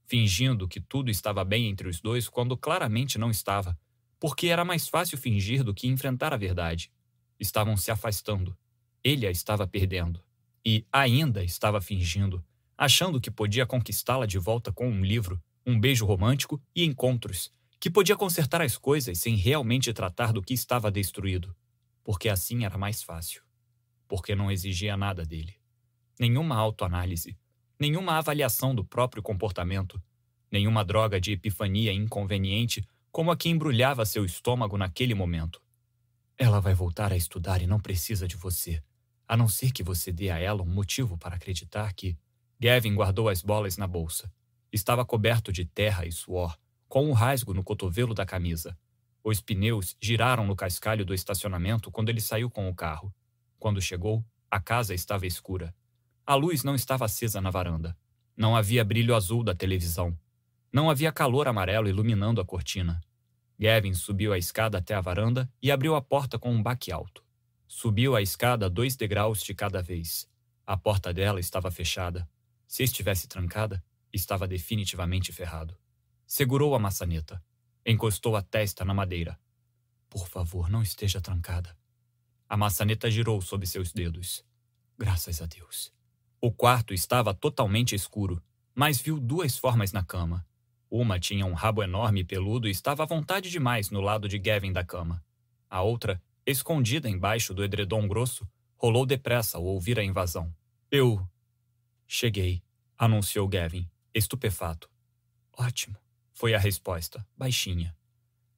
Fingindo 0.07 0.67
que 0.67 0.81
tudo 0.81 1.11
estava 1.11 1.45
bem 1.45 1.69
entre 1.69 1.89
os 1.89 2.01
dois 2.01 2.29
quando 2.29 2.57
claramente 2.57 3.19
não 3.19 3.31
estava 3.31 3.79
porque 4.25 4.47
era 4.47 4.65
mais 4.65 4.89
fácil 4.89 5.19
fingir 5.19 5.63
do 5.63 5.75
que 5.75 5.87
enfrentar 5.87 6.33
a 6.33 6.39
verdade. 6.39 6.91
Estavam 7.39 7.77
se 7.77 7.91
afastando. 7.91 8.57
Ele 9.05 9.27
a 9.27 9.31
estava 9.31 9.67
perdendo. 9.67 10.19
E 10.65 10.87
ainda 10.91 11.45
estava 11.45 11.79
fingindo, 11.79 12.43
achando 12.77 13.21
que 13.21 13.31
podia 13.31 13.67
conquistá-la 13.67 14.27
de 14.27 14.39
volta 14.39 14.73
com 14.73 14.89
um 14.89 15.05
livro, 15.05 15.43
um 15.67 15.79
beijo 15.79 16.05
romântico 16.05 16.61
e 16.75 16.85
encontros, 16.85 17.53
que 17.81 17.91
podia 17.91 18.17
consertar 18.17 18.63
as 18.63 18.77
coisas 18.77 19.19
sem 19.19 19.37
realmente 19.37 19.93
tratar 19.93 20.33
do 20.33 20.43
que 20.43 20.55
estava 20.55 20.91
destruído, 20.91 21.55
porque 22.03 22.29
assim 22.29 22.65
era 22.65 22.79
mais 22.79 23.03
fácil. 23.03 23.43
Porque 24.09 24.35
não 24.35 24.51
exigia 24.51 24.97
nada 24.97 25.25
dele. 25.25 25.55
Nenhuma 26.19 26.57
autoanálise, 26.57 27.37
nenhuma 27.79 28.19
avaliação 28.19 28.75
do 28.75 28.85
próprio 28.85 29.23
comportamento, 29.23 30.01
nenhuma 30.51 30.85
droga 30.85 31.21
de 31.21 31.33
epifania 31.33 31.93
inconveniente 31.93 32.87
como 33.11 33.31
a 33.31 33.37
que 33.37 33.49
embrulhava 33.49 34.05
seu 34.05 34.25
estômago 34.25 34.77
naquele 34.77 35.15
momento. 35.15 35.63
Ela 36.37 36.61
vai 36.61 36.75
voltar 36.75 37.13
a 37.13 37.17
estudar 37.17 37.63
e 37.63 37.67
não 37.67 37.79
precisa 37.79 38.27
de 38.27 38.37
você, 38.37 38.83
a 39.27 39.37
não 39.37 39.49
ser 39.49 39.73
que 39.73 39.83
você 39.83 40.11
dê 40.13 40.31
a 40.31 40.39
ela 40.39 40.63
um 40.63 40.67
motivo 40.67 41.17
para 41.17 41.37
acreditar 41.37 41.93
que. 41.93 42.17
Gavin 42.61 42.95
guardou 42.95 43.29
as 43.29 43.43
bolas 43.43 43.77
na 43.77 43.87
bolsa. 43.87 44.33
Estava 44.73 45.05
coberto 45.05 45.53
de 45.53 45.65
terra 45.65 46.07
e 46.07 46.13
suor, 46.13 46.57
com 46.89 47.09
um 47.09 47.13
rasgo 47.13 47.55
no 47.55 47.63
cotovelo 47.63 48.15
da 48.15 48.25
camisa. 48.25 48.77
Os 49.23 49.41
pneus 49.41 49.97
giraram 50.01 50.47
no 50.47 50.55
cascalho 50.55 51.05
do 51.05 51.15
estacionamento 51.15 51.91
quando 51.91 52.11
ele 52.11 52.21
saiu 52.21 52.51
com 52.51 52.69
o 52.69 52.75
carro. 52.75 53.15
Quando 53.59 53.81
chegou, 53.81 54.25
a 54.51 54.61
casa 54.61 54.95
estava 54.95 55.27
escura. 55.27 55.75
A 56.27 56.35
luz 56.35 56.63
não 56.63 56.75
estava 56.75 57.05
acesa 57.05 57.41
na 57.41 57.51
varanda. 57.51 57.97
Não 58.37 58.57
havia 58.57 58.85
brilho 58.85 59.15
azul 59.15 59.43
da 59.43 59.55
televisão. 59.55 60.17
Não 60.73 60.91
havia 60.91 61.13
calor 61.13 61.49
amarelo 61.49 61.89
iluminando 61.89 62.41
a 62.41 62.45
cortina. 62.45 63.01
Gavin 63.59 63.95
subiu 63.95 64.33
a 64.33 64.39
escada 64.39 64.79
até 64.79 64.95
a 64.95 65.01
varanda 65.01 65.51
e 65.63 65.71
abriu 65.71 65.95
a 65.95 66.03
porta 66.03 66.39
com 66.39 66.53
um 66.53 66.63
baque 66.63 66.91
alto. 66.91 67.25
Subiu 67.67 68.15
a 68.15 68.23
escada 68.23 68.69
dois 68.69 68.97
degraus 68.97 69.43
de 69.43 69.55
cada 69.55 69.83
vez. 69.83 70.29
A 70.67 70.77
porta 70.77 71.13
dela 71.13 71.41
estava 71.41 71.71
fechada. 71.71 72.29
Se 72.67 72.83
estivesse 72.83 73.29
trancada, 73.29 73.83
estava 74.13 74.47
definitivamente 74.47 75.33
ferrado. 75.33 75.77
Segurou 76.27 76.75
a 76.75 76.79
maçaneta. 76.79 77.43
Encostou 77.85 78.37
a 78.37 78.43
testa 78.43 78.85
na 78.85 78.95
madeira. 78.95 79.39
Por 80.09 80.29
favor, 80.29 80.71
não 80.71 80.83
esteja 80.83 81.21
trancada. 81.21 81.77
A 82.49 82.57
maçaneta 82.57 83.11
girou 83.11 83.41
sob 83.41 83.67
seus 83.67 83.93
dedos. 83.93 84.45
Graças 84.99 85.43
a 85.43 85.47
Deus. 85.47 85.93
O 86.41 86.53
quarto 86.53 86.95
estava 86.95 87.35
totalmente 87.35 87.95
escuro, 87.95 88.43
mas 88.75 89.01
viu 89.01 89.19
duas 89.19 89.59
formas 89.59 89.93
na 89.93 90.05
cama 90.05 90.47
uma 90.97 91.19
tinha 91.19 91.45
um 91.45 91.55
rabo 91.55 91.83
enorme 91.83 92.21
e 92.21 92.25
peludo 92.25 92.69
e 92.69 92.71
estava 92.71 93.03
à 93.03 93.07
vontade 93.07 93.51
demais 93.51 93.91
no 93.91 94.01
lado 94.01 94.29
de 94.29 94.39
Gavin 94.39 94.73
da 94.73 94.85
cama. 94.85 95.25
A 95.69 95.83
outra, 95.83 96.23
escondida 96.47 97.09
embaixo 97.09 97.53
do 97.53 97.65
edredom 97.65 98.07
grosso, 98.07 98.49
rolou 98.77 99.05
depressa 99.05 99.59
ao 99.59 99.65
ouvir 99.65 99.99
a 99.99 100.05
invasão. 100.05 100.55
Eu. 100.89 101.27
Cheguei, 102.17 102.63
anunciou 102.97 103.49
Gavin, 103.49 103.91
estupefato. 104.15 104.89
Ótimo, 105.53 105.97
foi 106.33 106.55
a 106.55 106.59
resposta, 106.61 107.27
baixinha. 107.37 107.93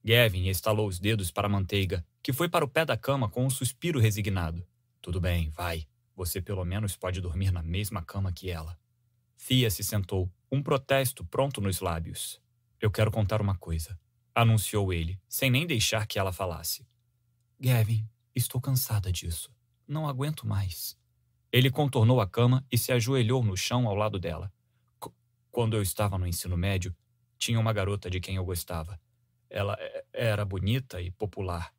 Gavin 0.05 0.47
estalou 0.47 0.87
os 0.87 0.99
dedos 0.99 1.31
para 1.31 1.47
a 1.47 1.49
manteiga, 1.49 2.05
que 2.21 2.31
foi 2.31 2.47
para 2.47 2.63
o 2.63 2.67
pé 2.67 2.85
da 2.85 2.95
cama 2.95 3.27
com 3.27 3.43
um 3.43 3.49
suspiro 3.49 3.99
resignado. 3.99 4.63
Tudo 5.01 5.19
bem, 5.19 5.49
vai. 5.49 5.87
Você 6.15 6.39
pelo 6.39 6.63
menos 6.63 6.95
pode 6.95 7.19
dormir 7.19 7.49
na 7.49 7.63
mesma 7.63 8.03
cama 8.03 8.31
que 8.31 8.51
ela. 8.51 8.79
Thea 9.47 9.71
se 9.71 9.83
sentou, 9.83 10.31
um 10.51 10.61
protesto 10.61 11.25
pronto 11.25 11.59
nos 11.59 11.79
lábios. 11.79 12.39
Eu 12.79 12.91
quero 12.91 13.09
contar 13.09 13.41
uma 13.41 13.57
coisa, 13.57 13.99
anunciou 14.35 14.93
ele, 14.93 15.19
sem 15.27 15.49
nem 15.49 15.65
deixar 15.65 16.05
que 16.05 16.19
ela 16.19 16.31
falasse. 16.31 16.85
Gavin, 17.59 18.07
estou 18.35 18.61
cansada 18.61 19.11
disso. 19.11 19.51
Não 19.87 20.07
aguento 20.07 20.45
mais. 20.45 20.95
Ele 21.57 21.71
contornou 21.71 22.21
a 22.21 22.27
cama 22.27 22.63
e 22.71 22.77
se 22.77 22.91
ajoelhou 22.91 23.43
no 23.43 23.57
chão 23.57 23.87
ao 23.87 23.95
lado 23.95 24.19
dela. 24.19 24.53
C 25.03 25.09
quando 25.49 25.75
eu 25.75 25.81
estava 25.81 26.15
no 26.15 26.27
ensino 26.27 26.55
médio, 26.55 26.95
tinha 27.35 27.59
uma 27.59 27.73
garota 27.73 28.11
de 28.11 28.19
quem 28.19 28.35
eu 28.35 28.45
gostava. 28.45 29.01
Ela 29.49 29.75
é, 29.79 30.05
era 30.13 30.45
bonita 30.45 31.01
e 31.01 31.09
popular. 31.09 31.73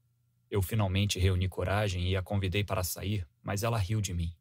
Eu 0.50 0.60
finalmente 0.60 1.20
reuni 1.20 1.48
coragem 1.48 2.08
e 2.08 2.16
a 2.16 2.22
convidei 2.22 2.64
para 2.64 2.82
sair, 2.82 3.24
mas 3.40 3.62
ela 3.62 3.78
riu 3.78 4.00
de 4.00 4.12
mim. 4.12 4.34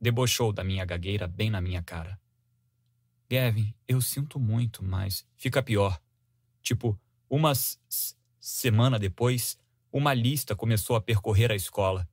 Debochou 0.00 0.50
da 0.50 0.64
minha 0.64 0.86
gagueira 0.86 1.28
bem 1.28 1.50
na 1.50 1.60
minha 1.60 1.82
cara. 1.82 2.18
Gavin, 3.28 3.74
eu 3.86 4.00
sinto 4.00 4.40
muito, 4.40 4.82
mas 4.82 5.26
fica 5.36 5.62
pior. 5.62 6.00
Tipo, 6.62 6.98
uma 7.28 7.52
semana 8.40 8.98
depois, 8.98 9.58
uma 9.92 10.14
lista 10.14 10.56
começou 10.56 10.96
a 10.96 11.02
percorrer 11.02 11.52
a 11.52 11.54
escola. 11.54 12.08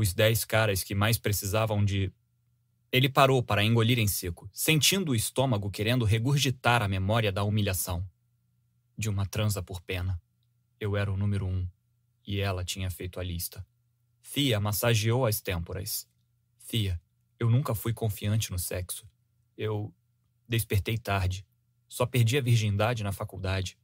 Os 0.00 0.14
dez 0.14 0.46
caras 0.46 0.82
que 0.82 0.94
mais 0.94 1.18
precisavam 1.18 1.84
de 1.84 2.10
Ele 2.90 3.06
parou 3.06 3.42
para 3.42 3.62
engolir 3.62 3.98
em 3.98 4.06
seco, 4.06 4.48
sentindo 4.50 5.12
o 5.12 5.14
estômago 5.14 5.70
querendo 5.70 6.06
regurgitar 6.06 6.80
a 6.80 6.88
memória 6.88 7.30
da 7.30 7.44
humilhação. 7.44 8.08
De 8.96 9.10
uma 9.10 9.26
transa 9.26 9.62
por 9.62 9.82
pena. 9.82 10.18
Eu 10.80 10.96
era 10.96 11.12
o 11.12 11.18
número 11.18 11.46
um, 11.46 11.68
e 12.26 12.40
ela 12.40 12.64
tinha 12.64 12.90
feito 12.90 13.20
a 13.20 13.22
lista. 13.22 13.62
Fia 14.22 14.58
massageou 14.58 15.26
as 15.26 15.42
têmporas. 15.42 16.08
Fia, 16.56 16.98
eu 17.38 17.50
nunca 17.50 17.74
fui 17.74 17.92
confiante 17.92 18.50
no 18.50 18.58
sexo. 18.58 19.06
Eu 19.54 19.94
despertei 20.48 20.96
tarde. 20.96 21.46
Só 21.86 22.06
perdi 22.06 22.38
a 22.38 22.40
virgindade 22.40 23.04
na 23.04 23.12
faculdade. 23.12 23.76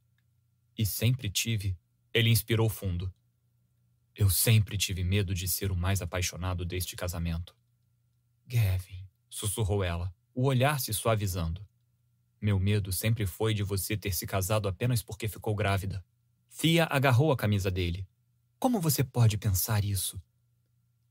E 0.75 0.83
sempre 0.83 1.29
tive. 1.29 1.77
Ele 2.11 2.31
inspirou 2.31 2.67
fundo. 2.69 3.13
Eu 4.17 4.31
sempre 4.31 4.79
tive 4.79 5.03
medo 5.03 5.31
de 5.35 5.47
ser 5.47 5.71
o 5.71 5.75
mais 5.75 6.01
apaixonado 6.01 6.65
deste 6.65 6.95
casamento. 6.95 7.55
Gavin, 8.47 9.07
sussurrou 9.29 9.83
ela, 9.83 10.11
o 10.33 10.45
olhar 10.45 10.79
se 10.79 10.91
suavizando. 10.91 11.63
Meu 12.41 12.59
medo 12.59 12.91
sempre 12.91 13.27
foi 13.27 13.53
de 13.53 13.61
você 13.61 13.95
ter 13.95 14.11
se 14.15 14.25
casado 14.25 14.67
apenas 14.67 15.03
porque 15.03 15.27
ficou 15.27 15.53
grávida. 15.53 16.03
Fia 16.49 16.87
agarrou 16.89 17.31
a 17.31 17.37
camisa 17.37 17.69
dele. 17.69 18.07
Como 18.57 18.81
você 18.81 19.03
pode 19.03 19.37
pensar 19.37 19.85
isso? 19.85 20.19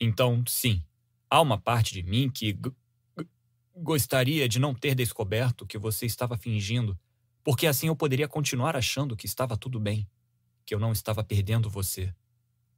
Então, 0.00 0.42
sim, 0.44 0.84
há 1.30 1.40
uma 1.40 1.60
parte 1.60 1.94
de 1.94 2.02
mim 2.02 2.28
que 2.28 2.58
gostaria 3.76 4.48
de 4.48 4.58
não 4.58 4.74
ter 4.74 4.96
descoberto 4.96 5.64
que 5.64 5.78
você 5.78 6.06
estava 6.06 6.36
fingindo, 6.36 6.98
porque 7.44 7.68
assim 7.68 7.86
eu 7.86 7.94
poderia 7.94 8.26
continuar 8.26 8.74
achando 8.74 9.16
que 9.16 9.26
estava 9.26 9.56
tudo 9.56 9.78
bem, 9.78 10.10
que 10.64 10.74
eu 10.74 10.80
não 10.80 10.90
estava 10.90 11.22
perdendo 11.22 11.70
você. 11.70 12.12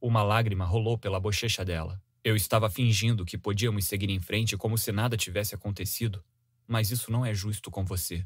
Uma 0.01 0.23
lágrima 0.23 0.63
rolou 0.63 0.97
pela 0.97 1.19
bochecha 1.19 1.65
dela. 1.65 2.01
Eu 2.23 2.33
estava 2.33 2.69
fingindo 2.69 3.25
que 3.25 3.37
podíamos 3.37 3.85
seguir 3.85 4.09
em 4.09 4.19
frente 4.19 4.55
como 4.55 4.77
se 4.77 4.93
nada 4.93 5.17
tivesse 5.17 5.53
acontecido, 5.53 6.23
mas 6.65 6.89
isso 6.89 7.11
não 7.11 7.25
é 7.25 7.33
justo 7.33 7.69
com 7.69 7.83
você. 7.83 8.25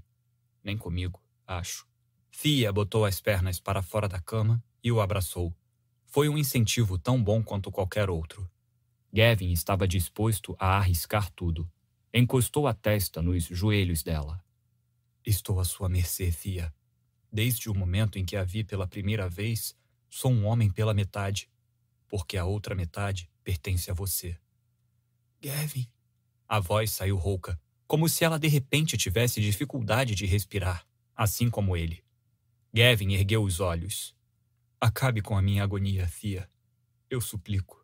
Nem 0.63 0.77
comigo, 0.77 1.19
acho. 1.47 1.87
Fia 2.29 2.71
botou 2.71 3.05
as 3.05 3.19
pernas 3.19 3.59
para 3.59 3.81
fora 3.81 4.07
da 4.07 4.19
cama 4.19 4.63
e 4.83 4.91
o 4.91 5.01
abraçou. 5.01 5.55
Foi 6.05 6.29
um 6.29 6.37
incentivo 6.37 6.99
tão 6.99 7.23
bom 7.23 7.43
quanto 7.43 7.71
qualquer 7.71 8.07
outro. 8.07 8.47
Gavin 9.11 9.51
estava 9.51 9.87
disposto 9.87 10.55
a 10.59 10.77
arriscar 10.77 11.31
tudo. 11.31 11.67
Encostou 12.13 12.67
a 12.67 12.73
testa 12.73 13.19
nos 13.19 13.45
joelhos 13.45 14.03
dela. 14.03 14.43
Estou 15.25 15.59
à 15.59 15.63
sua 15.63 15.89
mercê, 15.89 16.31
Fia. 16.31 16.71
Desde 17.31 17.67
o 17.67 17.73
momento 17.73 18.19
em 18.19 18.25
que 18.25 18.35
a 18.35 18.43
vi 18.43 18.63
pela 18.63 18.87
primeira 18.87 19.27
vez, 19.27 19.75
sou 20.07 20.31
um 20.31 20.45
homem 20.45 20.69
pela 20.69 20.93
metade 20.93 21.49
porque 22.15 22.37
a 22.37 22.45
outra 22.45 22.75
metade 22.75 23.27
pertence 23.43 23.89
a 23.89 23.93
você. 23.95 24.37
Gavin. 25.41 25.89
A 26.47 26.59
voz 26.59 26.91
saiu 26.91 27.17
rouca, 27.17 27.59
como 27.87 28.07
se 28.07 28.23
ela 28.23 28.37
de 28.37 28.47
repente 28.47 28.95
tivesse 28.95 29.41
dificuldade 29.41 30.13
de 30.13 30.27
respirar, 30.27 30.85
assim 31.15 31.49
como 31.49 31.75
ele. 31.75 32.03
Gavin 32.71 33.13
ergueu 33.13 33.41
os 33.41 33.59
olhos. 33.59 34.15
Acabe 34.79 35.23
com 35.23 35.35
a 35.35 35.41
minha 35.41 35.63
agonia, 35.63 36.07
Fia. 36.07 36.47
Eu 37.09 37.19
suplico. 37.19 37.83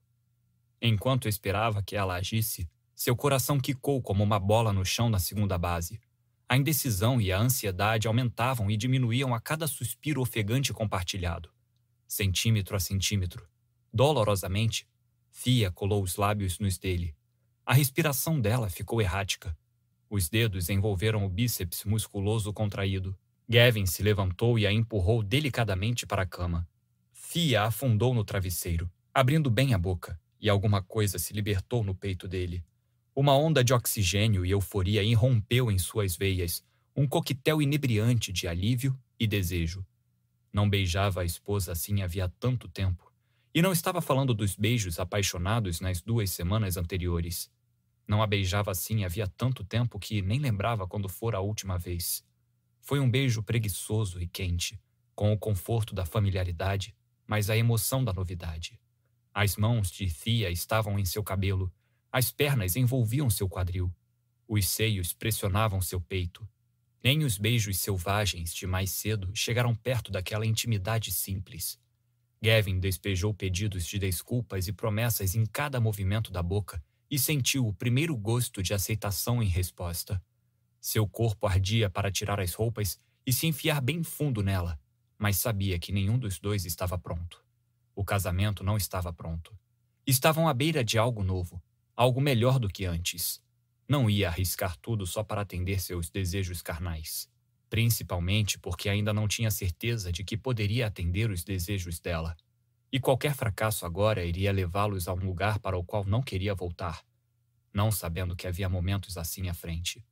Enquanto 0.80 1.28
esperava 1.28 1.82
que 1.82 1.96
ela 1.96 2.14
agisse, 2.14 2.70
seu 2.96 3.16
coração 3.16 3.60
quicou 3.60 4.00
como 4.00 4.24
uma 4.24 4.40
bola 4.40 4.72
no 4.72 4.86
chão 4.86 5.10
na 5.10 5.18
segunda 5.18 5.58
base. 5.58 6.00
A 6.48 6.56
indecisão 6.56 7.20
e 7.20 7.32
a 7.32 7.40
ansiedade 7.40 8.08
aumentavam 8.08 8.70
e 8.70 8.78
diminuíam 8.78 9.34
a 9.34 9.42
cada 9.42 9.66
suspiro 9.66 10.22
ofegante 10.22 10.72
compartilhado. 10.72 11.52
Centímetro 12.08 12.76
a 12.76 12.80
centímetro, 12.80 13.50
Dolorosamente, 13.94 14.88
Fia 15.32 15.72
colou 15.72 16.04
os 16.04 16.18
lábios 16.18 16.60
nos 16.60 16.78
dele. 16.78 17.16
A 17.66 17.74
respiração 17.74 18.42
dela 18.42 18.70
ficou 18.70 19.02
errática. 19.02 19.58
Os 20.10 20.28
dedos 20.28 20.70
envolveram 20.70 21.24
o 21.24 21.30
bíceps 21.30 21.86
musculoso 21.86 22.52
contraído. 22.52 23.16
Gavin 23.48 23.86
se 23.86 24.04
levantou 24.04 24.58
e 24.60 24.66
a 24.66 24.72
empurrou 24.72 25.24
delicadamente 25.24 26.06
para 26.06 26.24
a 26.24 26.26
cama. 26.26 26.68
Fia 27.14 27.64
afundou 27.64 28.14
no 28.14 28.24
travesseiro, 28.24 28.92
abrindo 29.14 29.50
bem 29.50 29.74
a 29.74 29.78
boca, 29.78 30.20
e 30.42 30.50
alguma 30.50 30.82
coisa 30.82 31.20
se 31.20 31.34
libertou 31.34 31.84
no 31.84 31.94
peito 31.94 32.28
dele. 32.28 32.64
Uma 33.16 33.36
onda 33.36 33.64
de 33.64 33.74
oxigênio 33.74 34.46
e 34.46 34.52
euforia 34.52 35.04
irrompeu 35.04 35.72
em 35.72 35.78
suas 35.78 36.16
veias, 36.16 36.64
um 36.96 37.08
coquetel 37.08 37.62
inebriante 37.62 38.32
de 38.32 38.48
alívio 38.48 38.98
e 39.20 39.28
desejo. 39.28 39.86
Não 40.52 40.70
beijava 40.70 41.22
a 41.22 41.26
esposa 41.26 41.72
assim 41.72 42.02
havia 42.02 42.28
tanto 42.40 42.68
tempo. 42.68 43.09
E 43.52 43.64
não 43.64 43.72
estava 43.72 44.00
falando 44.00 44.32
dos 44.32 44.56
beijos 44.56 45.00
apaixonados 45.00 45.82
nas 45.82 46.02
duas 46.02 46.30
semanas 46.30 46.78
anteriores. 46.78 47.52
Não 48.08 48.22
a 48.22 48.28
beijava 48.28 48.70
assim 48.70 49.04
havia 49.04 49.28
tanto 49.28 49.64
tempo 49.64 49.98
que 49.98 50.22
nem 50.22 50.40
lembrava 50.40 50.88
quando 50.88 51.10
fora 51.10 51.38
a 51.38 51.42
última 51.42 51.78
vez. 51.78 52.24
Foi 52.80 53.00
um 53.00 53.10
beijo 53.10 53.42
preguiçoso 53.42 54.22
e 54.22 54.28
quente, 54.28 54.80
com 55.16 55.34
o 55.34 55.38
conforto 55.38 55.96
da 55.96 56.06
familiaridade, 56.06 56.96
mas 57.26 57.50
a 57.50 57.58
emoção 57.58 58.04
da 58.04 58.14
novidade. 58.14 58.80
As 59.34 59.56
mãos 59.56 59.90
de 59.90 60.14
Thea 60.14 60.52
estavam 60.52 61.00
em 61.00 61.06
seu 61.06 61.24
cabelo, 61.24 61.74
as 62.12 62.32
pernas 62.32 62.76
envolviam 62.76 63.30
seu 63.32 63.50
quadril, 63.50 63.92
os 64.48 64.68
seios 64.68 65.12
pressionavam 65.12 65.82
seu 65.82 66.00
peito. 66.00 66.48
Nem 67.04 67.24
os 67.24 67.38
beijos 67.38 67.80
selvagens 67.80 68.54
de 68.54 68.68
mais 68.68 68.92
cedo 68.92 69.32
chegaram 69.34 69.74
perto 69.74 70.12
daquela 70.12 70.46
intimidade 70.46 71.12
simples 71.12 71.80
Gavin 72.42 72.80
despejou 72.80 73.34
pedidos 73.34 73.86
de 73.86 74.00
desculpas 74.00 74.68
e 74.68 74.74
promessas 74.74 75.36
em 75.36 75.46
cada 75.46 75.80
movimento 75.80 76.32
da 76.32 76.42
boca 76.42 76.82
e 77.12 77.20
sentiu 77.20 77.68
o 77.68 77.74
primeiro 77.74 78.16
gosto 78.16 78.64
de 78.64 78.74
aceitação 78.74 79.44
em 79.44 79.48
resposta. 79.48 80.22
Seu 80.80 81.06
corpo 81.08 81.48
ardia 81.48 81.90
para 81.90 82.12
tirar 82.12 82.40
as 82.40 82.54
roupas 82.54 82.98
e 83.26 83.34
se 83.34 83.46
enfiar 83.46 83.82
bem 83.82 84.04
fundo 84.04 84.42
nela, 84.42 84.80
mas 85.18 85.38
sabia 85.38 85.78
que 85.78 85.92
nenhum 85.92 86.18
dos 86.18 86.40
dois 86.40 86.66
estava 86.66 86.98
pronto. 86.98 87.44
O 87.94 88.06
casamento 88.06 88.64
não 88.64 88.78
estava 88.78 89.12
pronto. 89.12 89.54
Estavam 90.08 90.48
à 90.48 90.54
beira 90.54 90.82
de 90.82 90.98
algo 90.98 91.24
novo, 91.24 91.62
algo 91.94 92.22
melhor 92.22 92.58
do 92.58 92.70
que 92.70 92.86
antes. 92.86 93.42
Não 93.86 94.10
ia 94.10 94.30
arriscar 94.30 94.78
tudo 94.78 95.06
só 95.06 95.24
para 95.24 95.42
atender 95.42 95.82
seus 95.82 96.10
desejos 96.10 96.62
carnais 96.62 97.30
principalmente 97.70 98.58
porque 98.58 98.90
ainda 98.90 99.14
não 99.14 99.28
tinha 99.28 99.52
certeza 99.52 100.12
de 100.12 100.24
que 100.24 100.36
poderia 100.36 100.88
atender 100.88 101.30
os 101.30 101.44
desejos 101.44 102.00
dela. 102.00 102.36
E 102.92 103.00
qualquer 103.00 103.36
fracasso 103.36 103.86
agora 103.86 104.26
iria 104.26 104.52
levá-los 104.52 105.08
a 105.08 105.14
um 105.14 105.24
lugar 105.24 105.60
para 105.60 105.78
o 105.78 105.84
qual 105.84 106.04
não 106.04 106.24
queria 106.24 106.56
voltar, 106.56 107.06
não 107.72 107.92
sabendo 107.92 108.36
que 108.36 108.48
havia 108.48 108.68
momentos 108.68 109.18
assim 109.18 109.48
à 109.48 109.54
frente. 109.54 110.04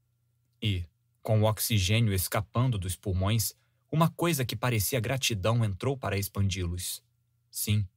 E, 0.62 0.86
com 1.24 1.42
o 1.42 1.46
oxigênio 1.46 2.14
escapando 2.14 2.78
dos 2.78 2.96
pulmões, 2.96 3.54
uma 3.92 4.10
coisa 4.10 4.46
que 4.46 4.56
parecia 4.56 5.00
gratidão 5.00 5.66
entrou 5.66 5.98
para 5.98 6.18
expandi-los. 6.18 7.04
Sim, 7.50 7.88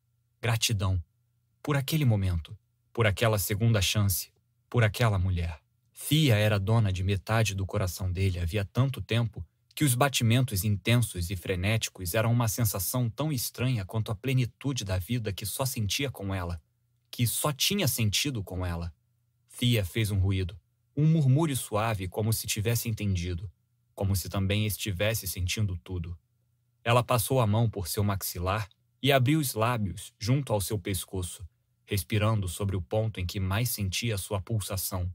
gratidão. 0.41 1.03
Por 1.63 1.77
aquele 1.77 2.07
momento, 2.07 2.57
por 2.93 3.07
aquela 3.07 3.39
segunda 3.39 3.83
chance, 3.83 4.33
por 4.69 4.83
aquela 4.83 5.19
mulher. 5.19 5.61
Fia 5.93 6.37
era 6.37 6.59
dona 6.59 6.91
de 6.91 7.03
metade 7.03 7.55
do 7.55 7.67
coração 7.67 8.11
dele 8.11 8.39
havia 8.39 8.65
tanto 8.65 9.03
tempo 9.03 9.45
que 9.81 9.85
os 9.85 9.95
batimentos 9.95 10.63
intensos 10.63 11.31
e 11.31 11.37
frenéticos 11.37 12.13
eram 12.13 12.31
uma 12.31 12.49
sensação 12.49 13.09
tão 13.09 13.33
estranha 13.33 13.83
quanto 13.83 14.13
a 14.13 14.15
plenitude 14.15 14.85
da 14.85 14.99
vida 14.99 15.33
que 15.33 15.47
só 15.47 15.65
sentia 15.65 16.11
com 16.11 16.35
ela, 16.35 16.63
que 17.11 17.27
só 17.27 17.51
tinha 17.51 17.89
sentido 17.89 18.45
com 18.45 18.67
ela. 18.67 18.93
Thea 19.59 19.83
fez 19.83 20.11
um 20.11 20.19
ruído, 20.19 20.55
um 20.95 21.07
murmúrio 21.07 21.57
suave 21.57 22.07
como 22.09 22.31
se 22.31 22.47
tivesse 22.47 22.91
entendido, 22.91 23.51
como 23.95 24.15
se 24.15 24.29
também 24.29 24.67
estivesse 24.67 25.27
sentindo 25.27 25.79
tudo. 25.83 26.15
Ela 26.85 27.03
passou 27.03 27.41
a 27.41 27.47
mão 27.47 27.67
por 27.71 27.89
seu 27.89 28.05
maxilar 28.05 28.69
e 29.03 29.11
abriu 29.11 29.41
os 29.41 29.55
lábios 29.55 30.13
junto 30.19 30.53
ao 30.53 30.61
seu 30.61 30.79
pescoço, 30.79 31.43
respirando 31.87 32.49
sobre 32.49 32.77
o 32.77 32.83
ponto 32.83 33.19
em 33.19 33.25
que 33.25 33.41
mais 33.41 33.71
sentia 33.71 34.19
sua 34.19 34.43
pulsação. 34.43 35.11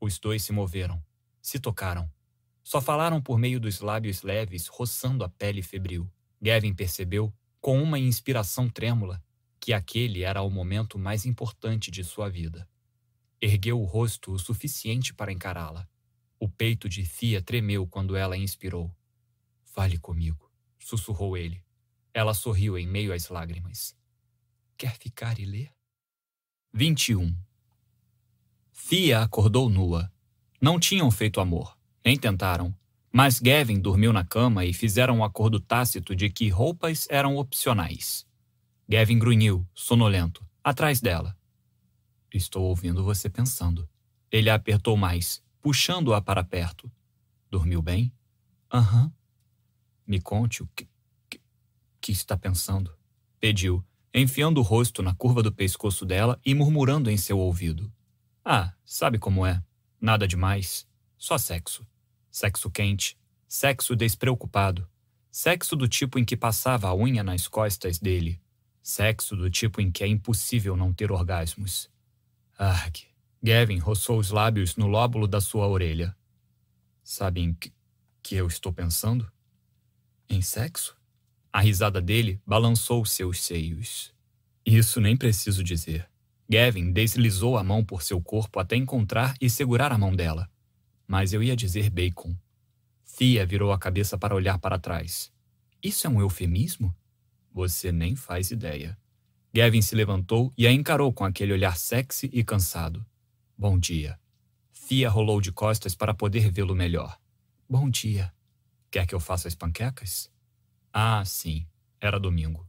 Os 0.00 0.18
dois 0.18 0.42
se 0.42 0.52
moveram, 0.52 1.00
se 1.40 1.60
tocaram 1.60 2.12
só 2.64 2.80
falaram 2.80 3.20
por 3.20 3.38
meio 3.38 3.60
dos 3.60 3.80
lábios 3.80 4.22
leves 4.22 4.66
roçando 4.66 5.22
a 5.22 5.28
pele 5.28 5.62
febril. 5.62 6.10
Gavin 6.40 6.74
percebeu, 6.74 7.32
com 7.60 7.80
uma 7.82 7.98
inspiração 7.98 8.70
trêmula, 8.70 9.22
que 9.60 9.72
aquele 9.72 10.22
era 10.22 10.42
o 10.42 10.50
momento 10.50 10.98
mais 10.98 11.26
importante 11.26 11.90
de 11.90 12.02
sua 12.02 12.30
vida. 12.30 12.66
Ergueu 13.40 13.80
o 13.80 13.84
rosto 13.84 14.32
o 14.32 14.38
suficiente 14.38 15.12
para 15.12 15.30
encará-la. 15.30 15.86
O 16.40 16.48
peito 16.48 16.88
de 16.88 17.06
Thea 17.06 17.42
tremeu 17.42 17.86
quando 17.86 18.16
ela 18.16 18.36
inspirou. 18.36 18.90
Fale 19.62 19.98
comigo, 19.98 20.50
sussurrou 20.78 21.36
ele. 21.36 21.62
Ela 22.12 22.32
sorriu 22.32 22.78
em 22.78 22.86
meio 22.86 23.12
às 23.12 23.28
lágrimas. 23.28 23.94
Quer 24.76 24.96
ficar 24.96 25.38
e 25.38 25.44
ler? 25.44 25.70
21. 26.72 27.36
Thea 28.88 29.22
acordou 29.22 29.68
nua. 29.68 30.10
Não 30.60 30.80
tinham 30.80 31.10
feito 31.10 31.40
amor. 31.40 31.76
Nem 32.04 32.16
tentaram. 32.18 32.74
Mas 33.10 33.38
Gavin 33.38 33.80
dormiu 33.80 34.12
na 34.12 34.24
cama 34.24 34.64
e 34.64 34.72
fizeram 34.72 35.18
um 35.18 35.24
acordo 35.24 35.60
tácito 35.60 36.14
de 36.14 36.28
que 36.28 36.48
roupas 36.48 37.06
eram 37.08 37.36
opcionais. 37.36 38.26
Gavin 38.88 39.18
grunhiu, 39.18 39.66
sonolento, 39.72 40.44
atrás 40.62 41.00
dela. 41.00 41.36
Estou 42.32 42.64
ouvindo 42.64 43.04
você 43.04 43.30
pensando. 43.30 43.88
Ele 44.30 44.50
a 44.50 44.56
apertou 44.56 44.96
mais, 44.96 45.42
puxando-a 45.62 46.20
para 46.20 46.42
perto. 46.42 46.90
Dormiu 47.48 47.80
bem? 47.80 48.12
Aham. 48.72 49.04
Uhum. 49.04 49.12
Me 50.06 50.20
conte 50.20 50.62
o 50.62 50.68
que, 50.74 50.86
que, 51.30 51.40
que 52.00 52.12
está 52.12 52.36
pensando. 52.36 52.92
Pediu, 53.40 53.82
enfiando 54.12 54.58
o 54.58 54.62
rosto 54.62 55.02
na 55.02 55.14
curva 55.14 55.42
do 55.42 55.52
pescoço 55.52 56.04
dela 56.04 56.38
e 56.44 56.52
murmurando 56.54 57.08
em 57.10 57.16
seu 57.16 57.38
ouvido. 57.38 57.90
Ah, 58.44 58.74
sabe 58.84 59.18
como 59.18 59.46
é. 59.46 59.62
Nada 60.00 60.28
demais. 60.28 60.86
Só 61.16 61.38
sexo. 61.38 61.86
Sexo 62.34 62.68
quente. 62.68 63.16
Sexo 63.46 63.94
despreocupado. 63.94 64.88
Sexo 65.30 65.76
do 65.76 65.86
tipo 65.86 66.18
em 66.18 66.24
que 66.24 66.36
passava 66.36 66.88
a 66.88 66.94
unha 66.94 67.22
nas 67.22 67.46
costas 67.46 68.00
dele. 68.00 68.40
Sexo 68.82 69.36
do 69.36 69.48
tipo 69.48 69.80
em 69.80 69.88
que 69.88 70.02
é 70.02 70.08
impossível 70.08 70.76
não 70.76 70.92
ter 70.92 71.12
orgasmos. 71.12 71.88
Arg. 72.58 73.04
Gavin 73.40 73.78
roçou 73.78 74.18
os 74.18 74.32
lábios 74.32 74.74
no 74.74 74.88
lóbulo 74.88 75.28
da 75.28 75.40
sua 75.40 75.68
orelha. 75.68 76.12
Sabem 77.04 77.54
que, 77.54 77.72
que 78.20 78.34
eu 78.34 78.48
estou 78.48 78.72
pensando? 78.72 79.30
Em 80.28 80.42
sexo? 80.42 80.96
A 81.52 81.60
risada 81.60 82.02
dele 82.02 82.42
balançou 82.44 83.04
seus 83.04 83.44
seios. 83.44 84.12
Isso 84.66 85.00
nem 85.00 85.16
preciso 85.16 85.62
dizer. 85.62 86.10
Gavin 86.50 86.90
deslizou 86.90 87.56
a 87.56 87.62
mão 87.62 87.84
por 87.84 88.02
seu 88.02 88.20
corpo 88.20 88.58
até 88.58 88.74
encontrar 88.74 89.36
e 89.40 89.48
segurar 89.48 89.92
a 89.92 89.98
mão 89.98 90.12
dela. 90.12 90.50
Mas 91.14 91.32
eu 91.32 91.40
ia 91.44 91.54
dizer 91.54 91.90
bacon. 91.90 92.36
Thea 93.16 93.46
virou 93.46 93.70
a 93.70 93.78
cabeça 93.78 94.18
para 94.18 94.34
olhar 94.34 94.58
para 94.58 94.80
trás. 94.80 95.32
Isso 95.80 96.08
é 96.08 96.10
um 96.10 96.20
eufemismo? 96.20 96.92
Você 97.52 97.92
nem 97.92 98.16
faz 98.16 98.50
ideia. 98.50 98.98
Gavin 99.54 99.80
se 99.80 99.94
levantou 99.94 100.52
e 100.58 100.66
a 100.66 100.72
encarou 100.72 101.12
com 101.12 101.24
aquele 101.24 101.52
olhar 101.52 101.76
sexy 101.76 102.28
e 102.32 102.42
cansado. 102.42 103.06
Bom 103.56 103.78
dia. 103.78 104.18
Thea 104.88 105.08
rolou 105.08 105.40
de 105.40 105.52
costas 105.52 105.94
para 105.94 106.12
poder 106.12 106.50
vê-lo 106.50 106.74
melhor. 106.74 107.16
Bom 107.70 107.88
dia. 107.88 108.34
Quer 108.90 109.06
que 109.06 109.14
eu 109.14 109.20
faça 109.20 109.46
as 109.46 109.54
panquecas? 109.54 110.28
Ah, 110.92 111.24
sim. 111.24 111.64
Era 112.00 112.18
domingo. 112.18 112.68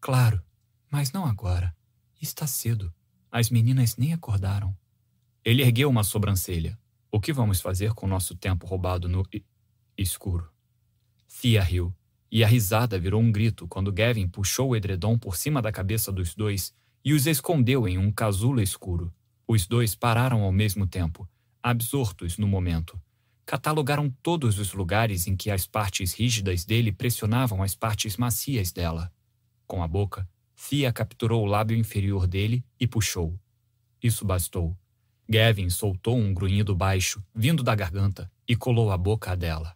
Claro, 0.00 0.42
mas 0.90 1.12
não 1.12 1.26
agora. 1.26 1.76
Está 2.18 2.46
cedo. 2.46 2.90
As 3.30 3.50
meninas 3.50 3.98
nem 3.98 4.14
acordaram. 4.14 4.74
Ele 5.44 5.60
ergueu 5.60 5.90
uma 5.90 6.02
sobrancelha. 6.02 6.78
O 7.14 7.20
que 7.20 7.32
vamos 7.32 7.60
fazer 7.60 7.94
com 7.94 8.08
nosso 8.08 8.34
tempo 8.34 8.66
roubado 8.66 9.08
no 9.08 9.24
escuro? 9.96 10.50
Thea 11.40 11.62
riu, 11.62 11.94
e 12.28 12.42
a 12.42 12.46
risada 12.48 12.98
virou 12.98 13.22
um 13.22 13.30
grito 13.30 13.68
quando 13.68 13.92
Gavin 13.92 14.26
puxou 14.26 14.70
o 14.70 14.74
edredom 14.74 15.16
por 15.16 15.36
cima 15.36 15.62
da 15.62 15.70
cabeça 15.70 16.10
dos 16.10 16.34
dois 16.34 16.74
e 17.04 17.12
os 17.12 17.28
escondeu 17.28 17.86
em 17.86 17.98
um 17.98 18.10
casulo 18.10 18.60
escuro. 18.60 19.14
Os 19.46 19.64
dois 19.64 19.94
pararam 19.94 20.42
ao 20.42 20.50
mesmo 20.50 20.88
tempo, 20.88 21.30
absortos 21.62 22.36
no 22.36 22.48
momento. 22.48 23.00
Catalogaram 23.46 24.10
todos 24.20 24.58
os 24.58 24.72
lugares 24.72 25.28
em 25.28 25.36
que 25.36 25.52
as 25.52 25.68
partes 25.68 26.12
rígidas 26.14 26.64
dele 26.64 26.90
pressionavam 26.90 27.62
as 27.62 27.76
partes 27.76 28.16
macias 28.16 28.72
dela. 28.72 29.08
Com 29.68 29.84
a 29.84 29.86
boca, 29.86 30.28
Thea 30.68 30.92
capturou 30.92 31.44
o 31.44 31.46
lábio 31.46 31.76
inferior 31.76 32.26
dele 32.26 32.64
e 32.80 32.88
puxou. 32.88 33.38
Isso 34.02 34.24
bastou. 34.24 34.76
Gavin 35.28 35.70
soltou 35.70 36.16
um 36.16 36.34
grunhido 36.34 36.74
baixo, 36.76 37.24
vindo 37.34 37.62
da 37.62 37.74
garganta, 37.74 38.30
e 38.46 38.54
colou 38.54 38.90
a 38.90 38.98
boca 38.98 39.32
a 39.32 39.34
dela. 39.34 39.74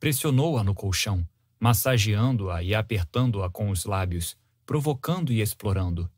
Pressionou-a 0.00 0.64
no 0.64 0.74
colchão, 0.74 1.26
massageando-a 1.60 2.62
e 2.62 2.74
apertando-a 2.74 3.50
com 3.50 3.70
os 3.70 3.84
lábios, 3.84 4.36
provocando 4.64 5.32
e 5.32 5.40
explorando. 5.40 6.10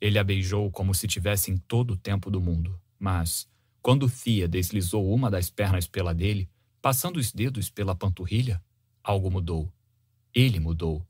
Ele 0.00 0.18
a 0.18 0.24
beijou 0.24 0.70
como 0.70 0.94
se 0.94 1.06
tivessem 1.06 1.56
todo 1.56 1.92
o 1.92 1.96
tempo 1.96 2.30
do 2.30 2.40
mundo. 2.40 2.78
Mas, 2.98 3.48
quando 3.80 4.10
Thea 4.10 4.48
deslizou 4.48 5.12
uma 5.12 5.30
das 5.30 5.48
pernas 5.48 5.86
pela 5.86 6.12
dele, 6.12 6.48
passando 6.82 7.16
os 7.18 7.32
dedos 7.32 7.70
pela 7.70 7.94
panturrilha, 7.94 8.62
algo 9.02 9.30
mudou. 9.30 9.72
Ele 10.34 10.58
mudou. 10.58 11.06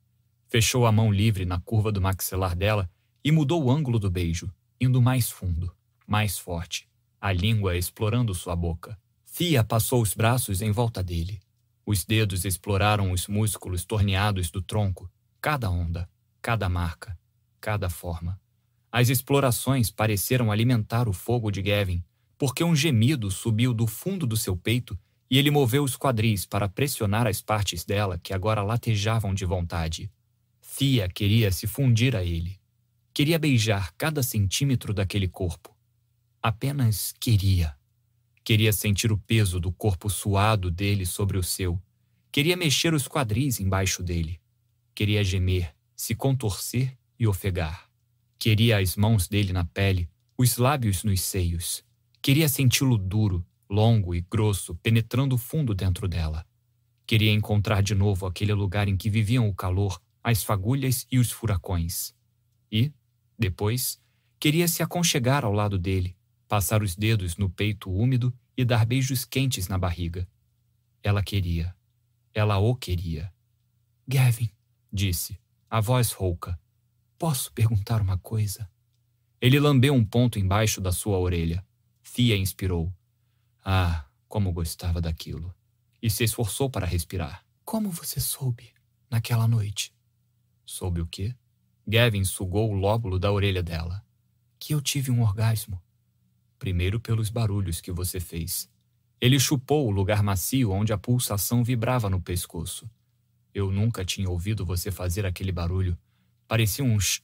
Fechou 0.49 0.87
a 0.87 0.93
mão 0.93 1.13
livre 1.13 1.45
na 1.45 1.59
curva 1.59 1.91
do 1.91 2.01
maxilar 2.01 2.55
dela 2.55 2.89
e 3.25 3.33
mudou 3.33 3.65
o 3.65 3.71
ângulo 3.71 3.99
do 3.99 4.11
beijo, 4.11 4.53
indo 4.81 5.01
mais 5.01 5.31
fundo, 5.31 5.75
mais 6.07 6.39
forte, 6.39 6.89
a 7.25 7.33
língua 7.33 7.75
explorando 7.75 8.35
sua 8.35 8.55
boca. 8.55 8.99
Fia 9.25 9.65
passou 9.65 10.03
os 10.03 10.13
braços 10.13 10.61
em 10.61 10.71
volta 10.71 11.03
dele. 11.03 11.41
Os 11.87 12.05
dedos 12.05 12.45
exploraram 12.45 13.13
os 13.13 13.27
músculos 13.29 13.83
torneados 13.83 14.51
do 14.51 14.61
tronco, 14.61 15.11
cada 15.41 15.71
onda, 15.71 16.07
cada 16.43 16.69
marca, 16.69 17.19
cada 17.63 17.89
forma. 17.89 18.39
As 18.93 19.09
explorações 19.09 19.91
pareceram 19.91 20.53
alimentar 20.53 21.09
o 21.09 21.15
fogo 21.15 21.51
de 21.51 21.63
Gavin, 21.63 22.05
porque 22.37 22.63
um 22.63 22.77
gemido 22.77 23.31
subiu 23.31 23.73
do 23.73 23.87
fundo 23.87 24.27
do 24.27 24.37
seu 24.37 24.55
peito 24.55 24.95
e 25.31 25.39
ele 25.39 25.51
moveu 25.51 25.83
os 25.83 25.97
quadris 25.97 26.45
para 26.45 26.69
pressionar 26.69 27.27
as 27.27 27.41
partes 27.41 27.87
dela 27.87 28.21
que 28.23 28.35
agora 28.35 28.63
latejavam 28.63 29.33
de 29.33 29.47
vontade. 29.47 30.13
Fia 30.61 31.09
queria 31.09 31.51
se 31.51 31.67
fundir 31.67 32.15
a 32.15 32.23
ele. 32.23 32.61
Queria 33.15 33.39
beijar 33.39 33.95
cada 33.97 34.23
centímetro 34.23 34.93
daquele 34.93 35.27
corpo. 35.27 35.74
Apenas 36.47 37.15
queria. 37.19 37.75
Queria 38.45 38.71
sentir 38.71 39.11
o 39.11 39.17
peso 39.17 39.59
do 39.59 39.73
corpo 39.73 40.11
suado 40.11 40.71
dele 40.71 41.07
sobre 41.07 41.39
o 41.39 41.43
seu. 41.43 41.83
Queria 42.31 42.55
mexer 42.55 42.93
os 42.93 43.09
quadris 43.09 43.61
embaixo 43.61 44.03
dele. 44.03 44.39
Queria 44.95 45.25
gemer, 45.25 45.75
se 45.97 46.15
contorcer 46.15 46.99
e 47.19 47.27
ofegar. 47.27 47.89
Queria 48.39 48.77
as 48.77 48.95
mãos 48.95 49.27
dele 49.27 49.55
na 49.55 49.65
pele, 49.65 50.07
os 50.37 50.59
lábios 50.59 51.03
nos 51.03 51.23
seios. 51.23 51.83
Queria 52.21 52.47
senti-lo 52.47 52.99
duro, 52.99 53.43
longo 53.67 54.15
e 54.15 54.21
grosso, 54.21 54.75
penetrando 54.83 55.39
fundo 55.39 55.75
dentro 55.75 56.07
dela. 56.07 56.47
Queria 57.07 57.33
encontrar 57.33 57.83
de 57.83 57.95
novo 57.95 58.27
aquele 58.27 58.53
lugar 58.53 58.87
em 58.87 58.99
que 58.99 59.09
viviam 59.09 59.49
o 59.49 59.55
calor, 59.55 59.99
as 60.23 60.43
fagulhas 60.43 61.07
e 61.11 61.19
os 61.19 61.31
furacões. 61.31 62.15
E, 62.71 62.93
depois, 63.39 63.99
queria 64.39 64.69
se 64.69 64.83
aconchegar 64.83 65.43
ao 65.43 65.53
lado 65.55 65.79
dele, 65.79 66.15
passar 66.49 66.83
os 66.83 66.95
dedos 66.95 67.37
no 67.37 67.49
peito 67.49 67.91
úmido 67.91 68.33
e 68.57 68.65
dar 68.65 68.85
beijos 68.87 69.25
quentes 69.25 69.69
na 69.69 69.79
barriga. 69.79 70.29
Ela 71.03 71.23
queria. 71.23 71.75
Ela 72.33 72.59
o 72.59 72.75
queria. 72.75 73.33
Gavin, 74.07 74.51
disse, 74.93 75.39
a 75.71 75.81
voz 75.81 76.13
rouca. 76.13 76.59
Posso 77.19 77.53
perguntar 77.53 78.01
uma 78.01 78.19
coisa? 78.19 78.69
Ele 79.41 79.61
lambeu 79.61 79.95
um 79.95 80.05
ponto 80.05 80.39
embaixo 80.39 80.81
da 80.81 80.93
sua 80.93 81.19
orelha. 81.19 81.65
Fia 82.03 82.37
inspirou. 82.37 82.93
Ah, 83.65 84.07
como 84.29 84.53
gostava 84.53 85.01
daquilo. 85.01 85.55
E 86.03 86.11
se 86.11 86.25
esforçou 86.25 86.71
para 86.71 86.87
respirar. 86.87 87.45
Como 87.65 87.91
você 87.91 88.21
soube 88.21 88.73
naquela 89.11 89.49
noite? 89.49 89.95
Soube 90.67 91.01
o 91.01 91.07
quê? 91.07 91.35
Gavin 91.87 92.25
sugou 92.25 92.71
o 92.71 92.75
lóbulo 92.75 93.19
da 93.19 93.31
orelha 93.31 93.63
dela. 93.63 94.05
Que 94.59 94.75
eu 94.75 94.81
tive 94.81 95.11
um 95.11 95.23
orgasmo. 95.23 95.83
Primeiro 96.59 97.01
pelos 97.01 97.31
barulhos 97.31 97.81
que 97.81 97.93
você 97.93 98.21
fez. 98.21 98.69
Ele 99.21 99.39
chupou 99.39 99.87
o 99.87 99.91
lugar 99.91 100.23
macio 100.23 100.71
onde 100.71 100.93
a 100.93 100.99
pulsação 100.99 101.65
vibrava 101.65 102.11
no 102.11 102.21
pescoço. 102.21 102.89
Eu 103.55 103.71
nunca 103.71 104.05
tinha 104.05 104.29
ouvido 104.29 104.65
você 104.67 104.91
fazer 104.91 105.25
aquele 105.25 105.53
barulho. 105.53 105.97
Parecia 106.47 106.85
um 106.85 106.99
ch 107.01 107.23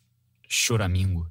choramingo. 0.49 1.31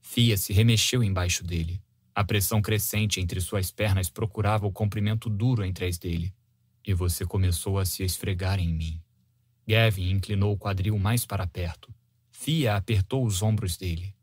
Fia 0.00 0.36
se 0.36 0.52
remexeu 0.52 1.02
embaixo 1.02 1.44
dele. 1.44 1.80
A 2.14 2.22
pressão 2.22 2.60
crescente 2.60 3.20
entre 3.20 3.40
suas 3.40 3.70
pernas 3.70 4.10
procurava 4.10 4.66
o 4.66 4.72
comprimento 4.72 5.30
duro 5.30 5.64
entre 5.64 5.86
as 5.86 5.96
dele. 5.96 6.32
E 6.86 6.92
você 6.92 7.24
começou 7.24 7.78
a 7.78 7.84
se 7.84 8.02
esfregar 8.02 8.58
em 8.58 8.74
mim. 8.74 9.00
Gavin 9.66 10.10
inclinou 10.10 10.52
o 10.52 10.58
quadril 10.58 10.98
mais 10.98 11.24
para 11.24 11.46
perto. 11.46 11.94
Fia 12.30 12.76
apertou 12.76 13.24
os 13.24 13.40
ombros 13.40 13.76
dele. 13.76 14.14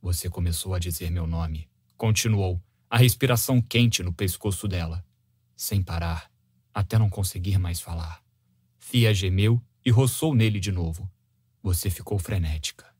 Você 0.00 0.28
começou 0.28 0.74
a 0.74 0.78
dizer 0.78 1.10
meu 1.10 1.26
nome. 1.26 1.68
Continuou, 1.96 2.60
a 2.90 2.98
respiração 2.98 3.62
quente 3.62 4.02
no 4.02 4.12
pescoço 4.12 4.66
dela. 4.66 5.04
Sem 5.56 5.82
parar, 5.82 6.30
até 6.72 6.98
não 6.98 7.08
conseguir 7.08 7.58
mais 7.58 7.80
falar. 7.80 8.22
Fia 8.78 9.14
gemeu 9.14 9.62
e 9.84 9.90
roçou 9.90 10.34
nele 10.34 10.58
de 10.58 10.72
novo. 10.72 11.10
Você 11.62 11.88
ficou 11.88 12.18
frenética. 12.18 12.92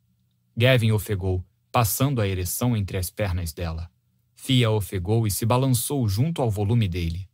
Gavin 0.57 0.93
ofegou, 0.93 1.44
passando 1.73 2.21
a 2.21 2.28
ereção 2.28 2.77
entre 2.77 2.97
as 2.97 3.10
pernas 3.10 3.53
dela. 3.53 3.91
Fia 4.35 4.71
ofegou 4.71 5.27
e 5.27 5.31
se 5.31 5.44
balançou 5.44 6.09
junto 6.09 6.41
ao 6.41 6.51
volume 6.51 6.89
dele. 6.89 7.28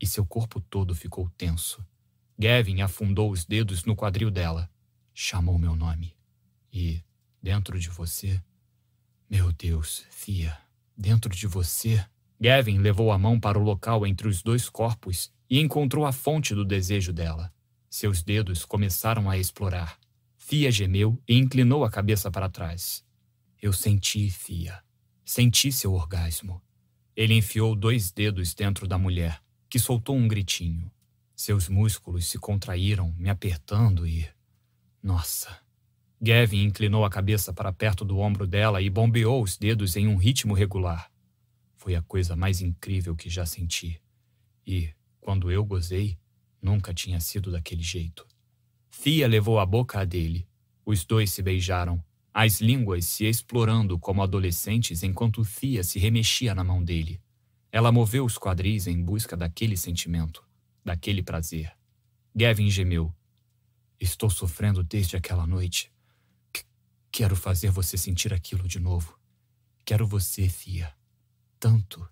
E 0.00 0.06
seu 0.06 0.24
corpo 0.24 0.60
todo 0.60 0.94
ficou 0.94 1.28
tenso. 1.36 1.84
Gavin 2.38 2.80
afundou 2.80 3.30
os 3.30 3.44
dedos 3.44 3.84
no 3.84 3.94
quadril 3.94 4.30
dela. 4.30 4.70
Chamou 5.12 5.58
meu 5.58 5.76
nome. 5.76 6.16
E, 6.72 7.02
dentro 7.42 7.78
de 7.78 7.90
você. 7.90 8.42
Meu 9.28 9.52
Deus, 9.52 10.06
Fia, 10.10 10.56
dentro 10.98 11.34
de 11.34 11.46
você. 11.46 12.04
Gavin 12.40 12.78
levou 12.78 13.12
a 13.12 13.18
mão 13.18 13.38
para 13.38 13.58
o 13.58 13.62
local 13.62 14.06
entre 14.06 14.26
os 14.26 14.42
dois 14.42 14.68
corpos 14.68 15.32
e 15.48 15.60
encontrou 15.60 16.04
a 16.04 16.12
fonte 16.12 16.54
do 16.54 16.64
desejo 16.64 17.12
dela. 17.12 17.52
Seus 17.88 18.22
dedos 18.22 18.64
começaram 18.64 19.30
a 19.30 19.38
explorar. 19.38 19.98
Fia 20.36 20.70
gemeu 20.70 21.20
e 21.28 21.36
inclinou 21.36 21.84
a 21.84 21.90
cabeça 21.90 22.30
para 22.30 22.48
trás. 22.48 23.04
Eu 23.60 23.72
senti, 23.72 24.30
Fia. 24.30 24.82
Senti 25.24 25.70
seu 25.70 25.92
orgasmo. 25.92 26.62
Ele 27.16 27.34
enfiou 27.34 27.74
dois 27.74 28.10
dedos 28.10 28.54
dentro 28.54 28.86
da 28.86 28.96
mulher, 28.96 29.42
que 29.68 29.78
soltou 29.78 30.16
um 30.16 30.28
gritinho. 30.28 30.90
Seus 31.34 31.68
músculos 31.68 32.26
se 32.26 32.38
contraíram, 32.38 33.14
me 33.18 33.28
apertando 33.28 34.06
e. 34.06 34.28
Nossa! 35.02 35.67
Gavin 36.20 36.64
inclinou 36.64 37.04
a 37.04 37.10
cabeça 37.10 37.52
para 37.52 37.72
perto 37.72 38.04
do 38.04 38.18
ombro 38.18 38.46
dela 38.46 38.82
e 38.82 38.90
bombeou 38.90 39.42
os 39.42 39.56
dedos 39.56 39.96
em 39.96 40.08
um 40.08 40.16
ritmo 40.16 40.52
regular. 40.52 41.10
Foi 41.76 41.94
a 41.94 42.02
coisa 42.02 42.34
mais 42.34 42.60
incrível 42.60 43.14
que 43.14 43.30
já 43.30 43.46
senti. 43.46 44.00
E, 44.66 44.90
quando 45.20 45.50
eu 45.50 45.64
gozei, 45.64 46.18
nunca 46.60 46.92
tinha 46.92 47.20
sido 47.20 47.52
daquele 47.52 47.82
jeito. 47.82 48.26
Fia 48.90 49.28
levou 49.28 49.60
a 49.60 49.66
boca 49.66 50.00
a 50.00 50.04
dele. 50.04 50.46
Os 50.84 51.04
dois 51.04 51.30
se 51.30 51.40
beijaram, 51.40 52.02
as 52.34 52.60
línguas 52.60 53.04
se 53.04 53.24
explorando 53.24 53.98
como 53.98 54.22
adolescentes 54.22 55.02
enquanto 55.02 55.44
Fia 55.44 55.84
se 55.84 55.98
remexia 55.98 56.54
na 56.54 56.64
mão 56.64 56.82
dele. 56.82 57.20
Ela 57.70 57.92
moveu 57.92 58.24
os 58.24 58.36
quadris 58.36 58.86
em 58.86 59.02
busca 59.02 59.36
daquele 59.36 59.76
sentimento, 59.76 60.42
daquele 60.84 61.22
prazer. 61.22 61.72
Gavin 62.34 62.70
gemeu. 62.70 63.14
Estou 64.00 64.30
sofrendo 64.30 64.82
desde 64.82 65.16
aquela 65.16 65.46
noite. 65.46 65.92
Quero 67.10 67.34
fazer 67.34 67.70
você 67.70 67.96
sentir 67.96 68.32
aquilo 68.32 68.66
de 68.66 68.78
novo. 68.78 69.18
Quero 69.84 70.06
você, 70.06 70.48
Fia. 70.48 70.92
Tanto. 71.58 72.08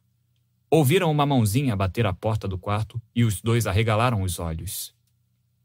Ouviram 0.71 1.11
uma 1.11 1.25
mãozinha 1.25 1.77
bater 1.77 2.07
a 2.07 2.12
porta 2.12 2.49
do 2.49 2.59
quarto 2.59 3.01
e 3.15 3.25
os 3.25 3.41
dois 3.41 3.67
arregalaram 3.67 4.23
os 4.23 4.39
olhos. 4.39 4.95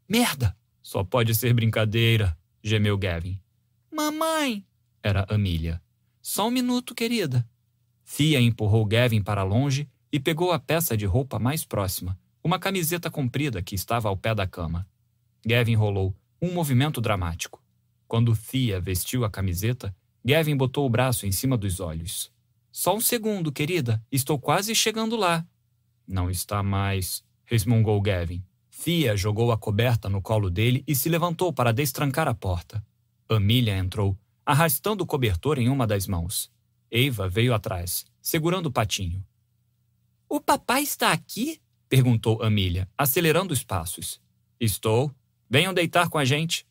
Merda! 0.07 0.55
Só 0.81 1.03
pode 1.03 1.33
ser 1.35 1.53
brincadeira, 1.53 2.37
gemeu 2.63 2.97
Gavin. 2.97 3.39
Mamãe! 3.91 4.65
Era 5.03 5.25
Amília. 5.29 5.81
Só 6.21 6.47
um 6.47 6.51
minuto, 6.51 6.93
querida. 6.93 7.47
Fia 8.03 8.39
empurrou 8.41 8.85
Gavin 8.85 9.21
para 9.21 9.43
longe 9.43 9.89
e 10.11 10.19
pegou 10.19 10.51
a 10.51 10.59
peça 10.59 10.97
de 10.97 11.05
roupa 11.05 11.39
mais 11.39 11.63
próxima, 11.63 12.19
uma 12.43 12.59
camiseta 12.59 13.09
comprida 13.09 13.61
que 13.61 13.73
estava 13.73 14.09
ao 14.09 14.17
pé 14.17 14.35
da 14.35 14.45
cama. 14.45 14.87
Gavin 15.45 15.75
rolou, 15.75 16.15
um 16.41 16.51
movimento 16.51 16.99
dramático. 16.99 17.63
Quando 18.11 18.35
Thea 18.35 18.77
vestiu 18.81 19.23
a 19.23 19.29
camiseta, 19.29 19.95
Gavin 20.21 20.57
botou 20.57 20.85
o 20.85 20.89
braço 20.89 21.25
em 21.25 21.31
cima 21.31 21.57
dos 21.57 21.79
olhos. 21.79 22.29
Só 22.69 22.93
um 22.93 22.99
segundo, 22.99 23.53
querida. 23.53 24.05
Estou 24.11 24.37
quase 24.37 24.75
chegando 24.75 25.15
lá. 25.15 25.47
Não 26.05 26.29
está 26.29 26.61
mais, 26.61 27.23
resmungou 27.45 28.01
Gavin. 28.01 28.43
Thea 28.83 29.15
jogou 29.15 29.49
a 29.49 29.57
coberta 29.57 30.09
no 30.09 30.21
colo 30.21 30.49
dele 30.49 30.83
e 30.85 30.93
se 30.93 31.07
levantou 31.07 31.53
para 31.53 31.71
destrancar 31.71 32.27
a 32.27 32.33
porta. 32.33 32.85
Amília 33.29 33.77
entrou, 33.77 34.19
arrastando 34.45 35.05
o 35.05 35.07
cobertor 35.07 35.57
em 35.57 35.69
uma 35.69 35.87
das 35.87 36.05
mãos. 36.05 36.51
Eva 36.91 37.29
veio 37.29 37.53
atrás, 37.53 38.03
segurando 38.21 38.65
o 38.65 38.73
patinho. 38.73 39.25
O 40.27 40.41
papai 40.41 40.83
está 40.83 41.13
aqui? 41.13 41.61
perguntou 41.87 42.43
Amília, 42.43 42.89
acelerando 42.97 43.53
os 43.53 43.63
passos. 43.63 44.19
Estou. 44.59 45.09
Venham 45.49 45.73
deitar 45.73 46.09
com 46.09 46.17
a 46.17 46.25
gente. 46.25 46.69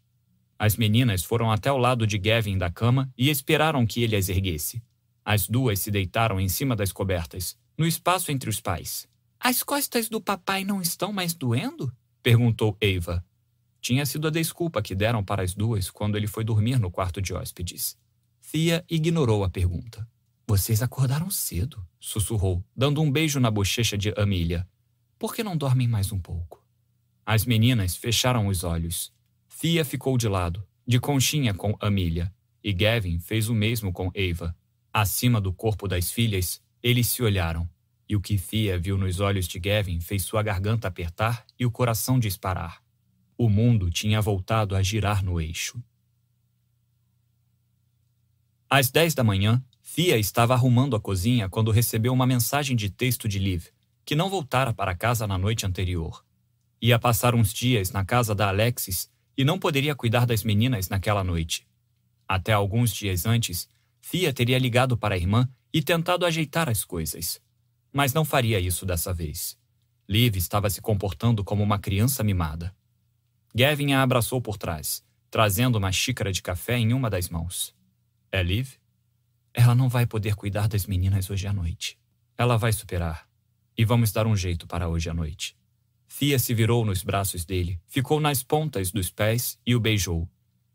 As 0.60 0.76
meninas 0.76 1.24
foram 1.24 1.50
até 1.50 1.72
o 1.72 1.78
lado 1.78 2.06
de 2.06 2.18
Gavin 2.18 2.58
da 2.58 2.70
cama 2.70 3.10
e 3.16 3.30
esperaram 3.30 3.86
que 3.86 4.02
ele 4.02 4.14
as 4.14 4.28
erguesse. 4.28 4.82
As 5.24 5.48
duas 5.48 5.80
se 5.80 5.90
deitaram 5.90 6.38
em 6.38 6.50
cima 6.50 6.76
das 6.76 6.92
cobertas, 6.92 7.56
no 7.78 7.86
espaço 7.86 8.30
entre 8.30 8.50
os 8.50 8.60
pais. 8.60 9.08
As 9.38 9.62
costas 9.62 10.10
do 10.10 10.20
papai 10.20 10.62
não 10.62 10.82
estão 10.82 11.14
mais 11.14 11.32
doendo? 11.32 11.90
perguntou 12.22 12.76
Eva. 12.78 13.24
Tinha 13.80 14.04
sido 14.04 14.28
a 14.28 14.30
desculpa 14.30 14.82
que 14.82 14.94
deram 14.94 15.24
para 15.24 15.42
as 15.42 15.54
duas 15.54 15.90
quando 15.90 16.18
ele 16.18 16.26
foi 16.26 16.44
dormir 16.44 16.78
no 16.78 16.90
quarto 16.90 17.22
de 17.22 17.32
hóspedes. 17.32 17.96
Thea 18.52 18.84
ignorou 18.90 19.42
a 19.42 19.48
pergunta. 19.48 20.06
Vocês 20.46 20.82
acordaram 20.82 21.30
cedo, 21.30 21.82
sussurrou, 21.98 22.62
dando 22.76 23.00
um 23.00 23.10
beijo 23.10 23.40
na 23.40 23.50
bochecha 23.50 23.96
de 23.96 24.12
Amília. 24.14 24.68
Por 25.18 25.34
que 25.34 25.42
não 25.42 25.56
dormem 25.56 25.88
mais 25.88 26.12
um 26.12 26.18
pouco? 26.18 26.62
As 27.24 27.46
meninas 27.46 27.96
fecharam 27.96 28.46
os 28.46 28.62
olhos. 28.62 29.10
Thea 29.60 29.84
ficou 29.84 30.16
de 30.16 30.26
lado, 30.26 30.66
de 30.86 30.98
conchinha 30.98 31.52
com 31.52 31.76
Amília, 31.82 32.34
e 32.64 32.72
Gavin 32.72 33.18
fez 33.18 33.50
o 33.50 33.54
mesmo 33.54 33.92
com 33.92 34.10
Eva. 34.14 34.56
Acima 34.90 35.38
do 35.38 35.52
corpo 35.52 35.86
das 35.86 36.10
filhas, 36.10 36.62
eles 36.82 37.08
se 37.08 37.22
olharam, 37.22 37.68
e 38.08 38.16
o 38.16 38.22
que 38.22 38.38
Thea 38.38 38.78
viu 38.78 38.96
nos 38.96 39.20
olhos 39.20 39.46
de 39.46 39.58
Gavin 39.58 40.00
fez 40.00 40.22
sua 40.22 40.42
garganta 40.42 40.88
apertar 40.88 41.44
e 41.58 41.66
o 41.66 41.70
coração 41.70 42.18
disparar. 42.18 42.82
O 43.36 43.50
mundo 43.50 43.90
tinha 43.90 44.18
voltado 44.22 44.74
a 44.74 44.82
girar 44.82 45.22
no 45.22 45.38
eixo. 45.38 45.78
Às 48.66 48.90
dez 48.90 49.12
da 49.12 49.22
manhã, 49.22 49.62
Thea 49.94 50.16
estava 50.16 50.54
arrumando 50.54 50.96
a 50.96 51.00
cozinha 51.00 51.50
quando 51.50 51.70
recebeu 51.70 52.14
uma 52.14 52.26
mensagem 52.26 52.74
de 52.74 52.88
texto 52.88 53.28
de 53.28 53.38
Liv, 53.38 53.66
que 54.06 54.16
não 54.16 54.30
voltara 54.30 54.72
para 54.72 54.96
casa 54.96 55.26
na 55.26 55.36
noite 55.36 55.66
anterior. 55.66 56.24
Ia 56.80 56.98
passar 56.98 57.34
uns 57.34 57.52
dias 57.52 57.90
na 57.90 58.06
casa 58.06 58.34
da 58.34 58.48
Alexis 58.48 59.10
e 59.36 59.44
não 59.44 59.58
poderia 59.58 59.94
cuidar 59.94 60.26
das 60.26 60.44
meninas 60.44 60.88
naquela 60.88 61.24
noite. 61.24 61.66
Até 62.28 62.52
alguns 62.52 62.92
dias 62.92 63.26
antes, 63.26 63.68
Fia 64.00 64.32
teria 64.32 64.58
ligado 64.58 64.96
para 64.96 65.14
a 65.14 65.18
irmã 65.18 65.48
e 65.72 65.82
tentado 65.82 66.24
ajeitar 66.26 66.68
as 66.68 66.84
coisas. 66.84 67.40
Mas 67.92 68.12
não 68.12 68.24
faria 68.24 68.58
isso 68.58 68.86
dessa 68.86 69.12
vez. 69.12 69.58
Liv 70.08 70.36
estava 70.36 70.68
se 70.70 70.80
comportando 70.80 71.44
como 71.44 71.62
uma 71.62 71.78
criança 71.78 72.24
mimada. 72.24 72.74
Gavin 73.54 73.92
a 73.92 74.02
abraçou 74.02 74.40
por 74.40 74.56
trás, 74.56 75.04
trazendo 75.30 75.76
uma 75.76 75.92
xícara 75.92 76.32
de 76.32 76.42
café 76.42 76.76
em 76.76 76.92
uma 76.92 77.10
das 77.10 77.28
mãos. 77.28 77.74
É 78.32 78.42
Liv? 78.42 78.74
Ela 79.52 79.74
não 79.74 79.88
vai 79.88 80.06
poder 80.06 80.34
cuidar 80.34 80.68
das 80.68 80.86
meninas 80.86 81.28
hoje 81.30 81.46
à 81.46 81.52
noite. 81.52 81.98
Ela 82.38 82.56
vai 82.56 82.72
superar. 82.72 83.28
E 83.76 83.84
vamos 83.84 84.12
dar 84.12 84.26
um 84.26 84.36
jeito 84.36 84.66
para 84.66 84.88
hoje 84.88 85.10
à 85.10 85.14
noite. 85.14 85.56
Thea 86.18 86.38
se 86.38 86.52
virou 86.52 86.84
nos 86.84 87.04
braços 87.04 87.44
dele, 87.44 87.80
ficou 87.86 88.20
nas 88.20 88.42
pontas 88.42 88.90
dos 88.90 89.08
pés 89.08 89.58
e 89.64 89.74
o 89.76 89.80
beijou. 89.80 90.28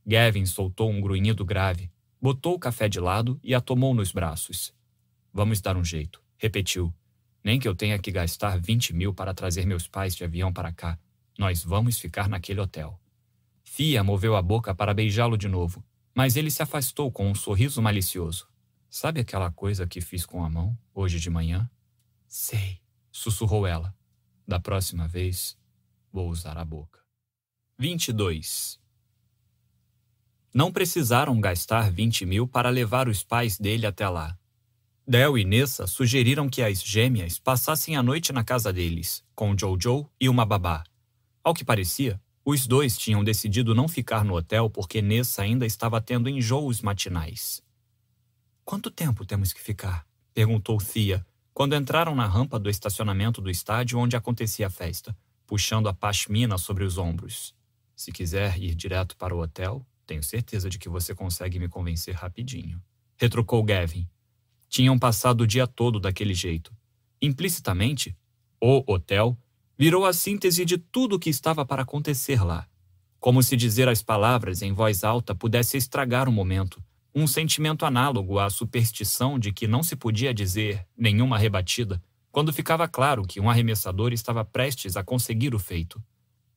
Gavin 0.05 0.45
soltou 0.45 0.89
um 0.89 1.01
grunhido 1.01 1.43
grave, 1.43 1.91
botou 2.21 2.55
o 2.55 2.59
café 2.59 2.87
de 2.87 2.99
lado 2.99 3.39
e 3.43 3.53
a 3.53 3.59
tomou 3.59 3.93
nos 3.93 4.11
braços. 4.11 4.73
Vamos 5.33 5.59
dar 5.59 5.75
um 5.75 5.83
jeito, 5.83 6.23
repetiu. 6.37 6.93
Nem 7.43 7.59
que 7.59 7.67
eu 7.67 7.75
tenha 7.75 7.99
que 7.99 8.11
gastar 8.11 8.59
20 8.59 8.93
mil 8.93 9.13
para 9.13 9.33
trazer 9.33 9.65
meus 9.67 9.87
pais 9.87 10.15
de 10.15 10.23
avião 10.23 10.53
para 10.53 10.71
cá. 10.71 10.97
Nós 11.37 11.63
vamos 11.63 11.99
ficar 11.99 12.29
naquele 12.29 12.61
hotel. 12.61 12.99
Fia 13.63 14.03
moveu 14.03 14.35
a 14.35 14.41
boca 14.41 14.73
para 14.73 14.93
beijá-lo 14.93 15.37
de 15.37 15.49
novo, 15.49 15.83
mas 16.13 16.37
ele 16.37 16.49
se 16.49 16.63
afastou 16.63 17.11
com 17.11 17.29
um 17.29 17.35
sorriso 17.35 17.81
malicioso. 17.81 18.47
Sabe 18.89 19.19
aquela 19.19 19.51
coisa 19.51 19.85
que 19.85 19.99
fiz 19.99 20.25
com 20.25 20.43
a 20.43 20.49
mão, 20.49 20.77
hoje 20.93 21.19
de 21.19 21.29
manhã? 21.29 21.69
Sei, 22.25 22.79
sussurrou 23.11 23.67
ela. 23.67 23.93
Da 24.47 24.59
próxima 24.59 25.07
vez, 25.07 25.57
vou 26.11 26.29
usar 26.29 26.57
a 26.57 26.65
boca. 26.65 26.99
22. 27.77 28.79
Não 30.53 30.71
precisaram 30.71 31.39
gastar 31.41 31.91
20 31.91 32.25
mil 32.25 32.47
para 32.47 32.69
levar 32.69 33.09
os 33.09 33.23
pais 33.23 33.57
dele 33.57 33.85
até 33.85 34.07
lá. 34.07 34.37
Del 35.07 35.37
e 35.37 35.43
Nessa 35.43 35.85
sugeriram 35.85 36.47
que 36.47 36.61
as 36.61 36.81
gêmeas 36.81 37.37
passassem 37.37 37.95
a 37.95 38.01
noite 38.01 38.31
na 38.31 38.43
casa 38.43 38.71
deles, 38.71 39.23
com 39.35 39.55
Jojo 39.57 40.09
e 40.19 40.29
uma 40.29 40.45
babá. 40.45 40.83
Ao 41.43 41.53
que 41.53 41.65
parecia, 41.65 42.21
os 42.43 42.65
dois 42.65 42.97
tinham 42.97 43.23
decidido 43.23 43.75
não 43.75 43.87
ficar 43.87 44.23
no 44.23 44.35
hotel 44.35 44.69
porque 44.69 45.01
Nessa 45.01 45.41
ainda 45.41 45.65
estava 45.65 45.99
tendo 45.99 46.29
enjoos 46.29 46.81
matinais. 46.81 47.61
Quanto 48.63 48.89
tempo 48.89 49.25
temos 49.25 49.51
que 49.51 49.61
ficar? 49.61 50.07
perguntou 50.33 50.77
Thea, 50.77 51.25
quando 51.55 51.73
entraram 51.73 52.13
na 52.13 52.27
rampa 52.27 52.59
do 52.59 52.69
estacionamento 52.69 53.41
do 53.41 53.49
estádio 53.49 53.97
onde 53.97 54.17
acontecia 54.17 54.67
a 54.67 54.69
festa, 54.69 55.17
puxando 55.47 55.87
a 55.87 55.93
pashmina 55.93 56.57
sobre 56.57 56.83
os 56.83 56.97
ombros. 56.97 57.55
Se 57.95 58.11
quiser 58.11 58.61
ir 58.61 58.75
direto 58.75 59.15
para 59.15 59.33
o 59.33 59.39
hotel, 59.39 59.87
tenho 60.05 60.21
certeza 60.21 60.69
de 60.69 60.77
que 60.77 60.89
você 60.89 61.15
consegue 61.15 61.57
me 61.57 61.69
convencer 61.69 62.13
rapidinho. 62.13 62.83
Retrucou 63.15 63.63
Gavin. 63.63 64.05
Tinham 64.67 64.99
passado 64.99 65.41
o 65.41 65.47
dia 65.47 65.65
todo 65.65 65.97
daquele 65.97 66.33
jeito. 66.33 66.75
Implicitamente, 67.21 68.13
o 68.59 68.83
hotel 68.85 69.37
virou 69.77 70.05
a 70.05 70.11
síntese 70.11 70.65
de 70.65 70.77
tudo 70.77 71.15
o 71.15 71.19
que 71.19 71.29
estava 71.29 71.65
para 71.65 71.83
acontecer 71.83 72.43
lá. 72.43 72.67
Como 73.17 73.41
se 73.41 73.55
dizer 73.55 73.87
as 73.87 74.03
palavras 74.03 74.61
em 74.61 74.73
voz 74.73 75.05
alta 75.05 75.33
pudesse 75.33 75.77
estragar 75.77 76.27
o 76.27 76.33
momento, 76.33 76.83
um 77.15 77.25
sentimento 77.25 77.85
análogo 77.85 78.37
à 78.39 78.49
superstição 78.49 79.39
de 79.39 79.53
que 79.53 79.67
não 79.67 79.81
se 79.81 79.95
podia 79.95 80.33
dizer 80.33 80.85
nenhuma 80.97 81.37
rebatida 81.37 82.03
quando 82.29 82.51
ficava 82.51 82.85
claro 82.89 83.23
que 83.23 83.39
um 83.39 83.49
arremessador 83.49 84.11
estava 84.11 84.43
prestes 84.43 84.97
a 84.97 85.03
conseguir 85.03 85.55
o 85.55 85.59
feito. 85.59 86.03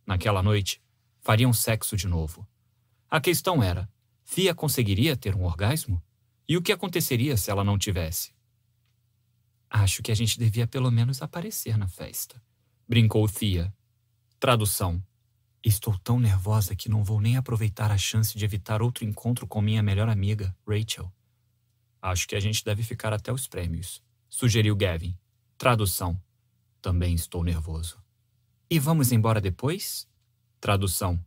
Naquela 0.05 0.43
noite, 0.43 0.83
fariam 1.21 1.53
sexo 1.53 1.97
de 1.97 2.09
novo. 2.09 2.45
A 3.09 3.21
questão 3.21 3.63
era: 3.63 3.89
Fia 4.25 4.53
conseguiria 4.53 5.17
ter 5.17 5.37
um 5.37 5.45
orgasmo? 5.45 6.03
E 6.49 6.57
o 6.57 6.63
que 6.63 6.73
aconteceria 6.73 7.37
se 7.37 7.49
ela 7.49 7.63
não 7.63 7.79
tivesse? 7.79 8.35
Acho 9.71 10.03
que 10.03 10.11
a 10.11 10.15
gente 10.17 10.37
devia 10.37 10.67
pelo 10.67 10.91
menos 10.91 11.23
aparecer 11.23 11.79
na 11.79 11.87
festa, 11.87 12.43
brincou 12.89 13.29
Fia. 13.29 13.73
Tradução: 14.41 15.01
Estou 15.65 15.99
tão 15.99 16.21
nervosa 16.21 16.77
que 16.77 16.89
não 16.89 17.03
vou 17.03 17.21
nem 17.21 17.37
aproveitar 17.37 17.91
a 17.91 17.99
chance 17.99 18.39
de 18.39 18.45
evitar 18.45 18.81
outro 18.81 19.05
encontro 19.05 19.47
com 19.47 19.61
minha 19.61 19.83
melhor 19.83 20.09
amiga, 20.09 20.57
Rachel. 20.67 21.13
Acho 22.01 22.29
que 22.29 22.37
a 22.37 22.41
gente 22.41 22.65
deve 22.65 22.83
ficar 22.83 23.13
até 23.13 23.33
os 23.33 23.49
prêmios, 23.49 24.03
sugeriu 24.29 24.77
Gavin. 24.77 25.19
Tradução: 25.57 26.21
Também 26.81 27.15
estou 27.15 27.43
nervoso. 27.43 28.01
E 28.71 28.79
vamos 28.79 29.11
embora 29.11 29.41
depois? 29.41 30.09
Tradução: 30.61 31.23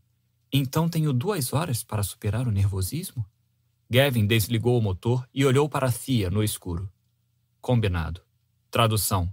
Então 0.51 0.87
tenho 0.87 1.11
duas 1.11 1.51
horas 1.51 1.83
para 1.83 2.03
superar 2.03 2.47
o 2.47 2.51
nervosismo? 2.51 3.25
Gavin 3.89 4.25
desligou 4.25 4.79
o 4.79 4.81
motor 4.81 5.27
e 5.33 5.45
olhou 5.45 5.67
para 5.67 5.91
Thea 5.91 6.29
no 6.29 6.41
escuro. 6.41 6.89
Combinado. 7.59 8.21
Tradução: 8.69 9.29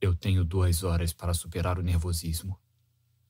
Eu 0.00 0.16
tenho 0.16 0.44
duas 0.44 0.82
horas 0.82 1.12
para 1.12 1.32
superar 1.32 1.78
o 1.78 1.82
nervosismo. 1.82 2.58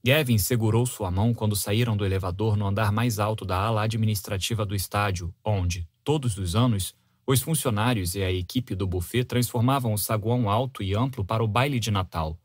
Gavin 0.05 0.37
segurou 0.37 0.85
sua 0.85 1.13
mão 1.13 1.33
quando 1.33 1.55
saíram 1.55 1.97
do 1.97 2.05
elevador 2.05 2.57
no 2.57 2.67
andar 2.67 2.91
mais 2.91 3.21
alto 3.21 3.45
da 3.45 3.57
ala 3.57 3.83
administrativa 3.83 4.67
do 4.67 4.75
estádio, 4.75 5.33
onde, 5.45 5.87
todos 6.03 6.39
os 6.39 6.57
anos, 6.57 6.93
os 7.25 7.41
funcionários 7.41 8.17
e 8.17 8.23
a 8.23 8.33
equipe 8.33 8.75
do 8.75 8.85
buffet 8.85 9.25
transformavam 9.25 9.93
o 9.93 9.99
saguão 9.99 10.51
alto 10.51 10.83
e 10.83 10.93
amplo 10.93 11.25
para 11.25 11.45
o 11.45 11.47
baile 11.47 11.79
de 11.79 11.93
Natal. 11.93 12.37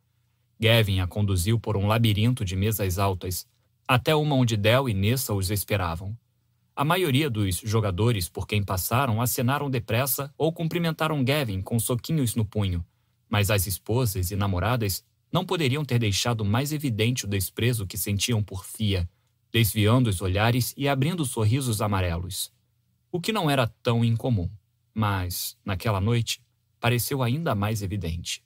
Gavin 0.59 0.99
a 0.99 1.07
conduziu 1.07 1.59
por 1.59 1.75
um 1.75 1.87
labirinto 1.87 2.45
de 2.45 2.55
mesas 2.55 2.99
altas, 2.99 3.47
até 3.87 4.15
uma 4.15 4.35
onde 4.35 4.55
Del 4.55 4.87
e 4.87 4.93
Nessa 4.93 5.33
os 5.33 5.49
esperavam. 5.49 6.15
A 6.75 6.85
maioria 6.85 7.27
dos 7.27 7.55
jogadores 7.55 8.29
por 8.29 8.45
quem 8.45 8.63
passaram 8.63 9.19
acenaram 9.19 9.67
depressa 9.67 10.31
ou 10.37 10.53
cumprimentaram 10.53 11.23
Gavin 11.23 11.63
com 11.63 11.79
soquinhos 11.79 12.35
no 12.35 12.45
punho, 12.45 12.85
mas 13.27 13.49
as 13.49 13.65
esposas 13.65 14.29
e 14.29 14.35
namoradas 14.35 15.03
não 15.37 15.45
poderiam 15.45 15.85
ter 15.85 15.99
deixado 15.99 16.43
mais 16.43 16.73
evidente 16.73 17.25
o 17.25 17.27
desprezo 17.27 17.85
que 17.85 17.95
sentiam 17.95 18.41
por 18.41 18.65
Fia, 18.65 19.07
desviando 19.51 20.09
os 20.09 20.19
olhares 20.19 20.73
e 20.75 20.87
abrindo 20.87 21.23
sorrisos 21.25 21.79
amarelos. 21.79 22.51
O 23.11 23.21
que 23.21 23.31
não 23.31 23.47
era 23.47 23.67
tão 23.67 24.03
incomum, 24.03 24.49
mas, 24.95 25.55
naquela 25.63 26.01
noite, 26.01 26.41
pareceu 26.79 27.21
ainda 27.21 27.53
mais 27.53 27.83
evidente. 27.83 28.43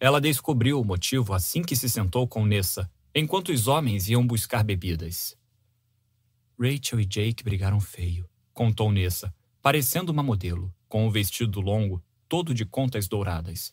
Ela 0.00 0.20
descobriu 0.20 0.80
o 0.80 0.84
motivo 0.84 1.32
assim 1.32 1.62
que 1.62 1.76
se 1.76 1.88
sentou 1.88 2.26
com 2.26 2.44
Nessa, 2.44 2.90
enquanto 3.14 3.50
os 3.50 3.68
homens 3.68 4.08
iam 4.08 4.26
buscar 4.26 4.64
bebidas. 4.64 5.38
Rachel 6.58 6.98
e 6.98 7.04
Jake 7.04 7.44
brigaram 7.44 7.78
feio, 7.78 8.28
contou 8.52 8.90
Nessa, 8.90 9.32
parecendo 9.62 10.10
uma 10.10 10.24
modelo, 10.24 10.74
com 10.88 11.04
o 11.04 11.06
um 11.06 11.10
vestido 11.12 11.60
longo, 11.60 12.02
todo 12.28 12.52
de 12.52 12.64
contas 12.64 13.06
douradas. 13.06 13.72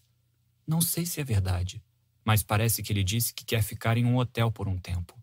Não 0.67 0.79
sei 0.79 1.07
se 1.07 1.19
é 1.19 1.23
verdade, 1.23 1.81
mas 2.25 2.41
parece 2.41 2.81
que 2.81 2.91
ele 2.91 3.03
disse 3.03 3.31
que 3.33 3.45
quer 3.45 3.61
ficar 3.61 3.97
em 3.97 4.03
um 4.03 4.17
hotel 4.17 4.51
por 4.51 4.67
um 4.67 4.79
tempo. 4.79 5.17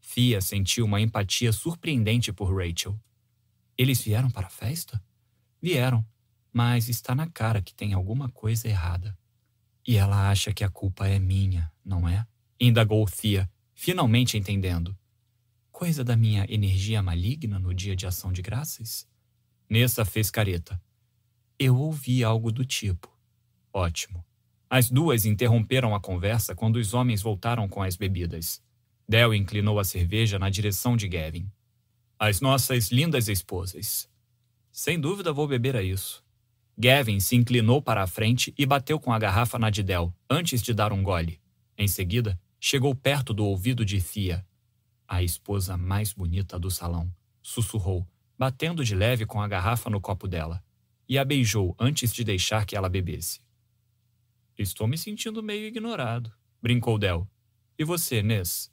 Fia 0.00 0.40
sentiu 0.40 0.84
uma 0.84 1.00
empatia 1.00 1.52
surpreendente 1.52 2.32
por 2.32 2.56
Rachel. 2.56 2.98
Eles 3.76 4.00
vieram 4.00 4.30
para 4.30 4.46
a 4.46 4.50
festa? 4.50 5.02
Vieram, 5.60 6.06
mas 6.52 6.88
está 6.88 7.14
na 7.14 7.28
cara 7.28 7.60
que 7.60 7.74
tem 7.74 7.92
alguma 7.92 8.28
coisa 8.28 8.68
errada. 8.68 9.18
E 9.86 9.96
ela 9.96 10.30
acha 10.30 10.52
que 10.52 10.62
a 10.62 10.70
culpa 10.70 11.08
é 11.08 11.18
minha, 11.18 11.70
não 11.84 12.08
é? 12.08 12.26
Indagou 12.58 13.06
Fia, 13.06 13.50
finalmente 13.74 14.38
entendendo. 14.38 14.96
Coisa 15.70 16.02
da 16.02 16.16
minha 16.16 16.46
energia 16.48 17.02
maligna 17.02 17.58
no 17.58 17.74
dia 17.74 17.94
de 17.94 18.06
ação 18.06 18.32
de 18.32 18.40
graças? 18.40 19.06
Nessa 19.68 20.04
fez 20.04 20.30
careta. 20.30 20.80
Eu 21.58 21.76
ouvi 21.76 22.24
algo 22.24 22.50
do 22.50 22.64
tipo. 22.64 23.14
Ótimo. 23.72 24.25
As 24.68 24.90
duas 24.90 25.24
interromperam 25.24 25.94
a 25.94 26.00
conversa 26.00 26.54
quando 26.54 26.76
os 26.76 26.92
homens 26.92 27.22
voltaram 27.22 27.68
com 27.68 27.82
as 27.82 27.96
bebidas. 27.96 28.62
Del 29.08 29.32
inclinou 29.32 29.78
a 29.78 29.84
cerveja 29.84 30.38
na 30.38 30.50
direção 30.50 30.96
de 30.96 31.06
Gavin. 31.06 31.48
As 32.18 32.40
nossas 32.40 32.90
lindas 32.90 33.28
esposas. 33.28 34.08
Sem 34.72 34.98
dúvida 34.98 35.32
vou 35.32 35.46
beber 35.46 35.76
a 35.76 35.82
isso. 35.82 36.24
Gavin 36.76 37.20
se 37.20 37.36
inclinou 37.36 37.80
para 37.80 38.02
a 38.02 38.06
frente 38.06 38.52
e 38.58 38.66
bateu 38.66 38.98
com 38.98 39.12
a 39.12 39.18
garrafa 39.18 39.58
na 39.58 39.70
de 39.70 39.82
Del, 39.82 40.12
antes 40.28 40.60
de 40.60 40.74
dar 40.74 40.92
um 40.92 41.02
gole. 41.02 41.40
Em 41.78 41.86
seguida, 41.88 42.38
chegou 42.58 42.94
perto 42.94 43.32
do 43.32 43.44
ouvido 43.44 43.84
de 43.84 44.02
Thea, 44.02 44.44
a 45.08 45.22
esposa 45.22 45.76
mais 45.76 46.12
bonita 46.12 46.58
do 46.58 46.70
salão, 46.70 47.10
sussurrou, 47.40 48.06
batendo 48.36 48.84
de 48.84 48.94
leve 48.94 49.24
com 49.24 49.40
a 49.40 49.46
garrafa 49.46 49.88
no 49.88 50.00
copo 50.00 50.26
dela, 50.26 50.62
e 51.08 51.16
a 51.16 51.24
beijou 51.24 51.76
antes 51.78 52.12
de 52.12 52.24
deixar 52.24 52.66
que 52.66 52.76
ela 52.76 52.88
bebesse. 52.88 53.40
Estou 54.58 54.86
me 54.86 54.96
sentindo 54.96 55.42
meio 55.42 55.66
ignorado, 55.66 56.32
brincou 56.62 56.98
Del. 56.98 57.28
E 57.78 57.84
você, 57.84 58.22
Ness? 58.22 58.72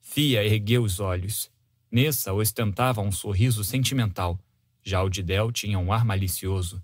Fia 0.00 0.44
ergueu 0.44 0.82
os 0.82 0.98
olhos. 0.98 1.48
Nessa 1.90 2.32
ostentava 2.32 3.00
um 3.00 3.12
sorriso 3.12 3.62
sentimental. 3.62 4.36
Já 4.82 5.00
o 5.00 5.08
de 5.08 5.22
Del 5.22 5.52
tinha 5.52 5.78
um 5.78 5.92
ar 5.92 6.04
malicioso. 6.04 6.82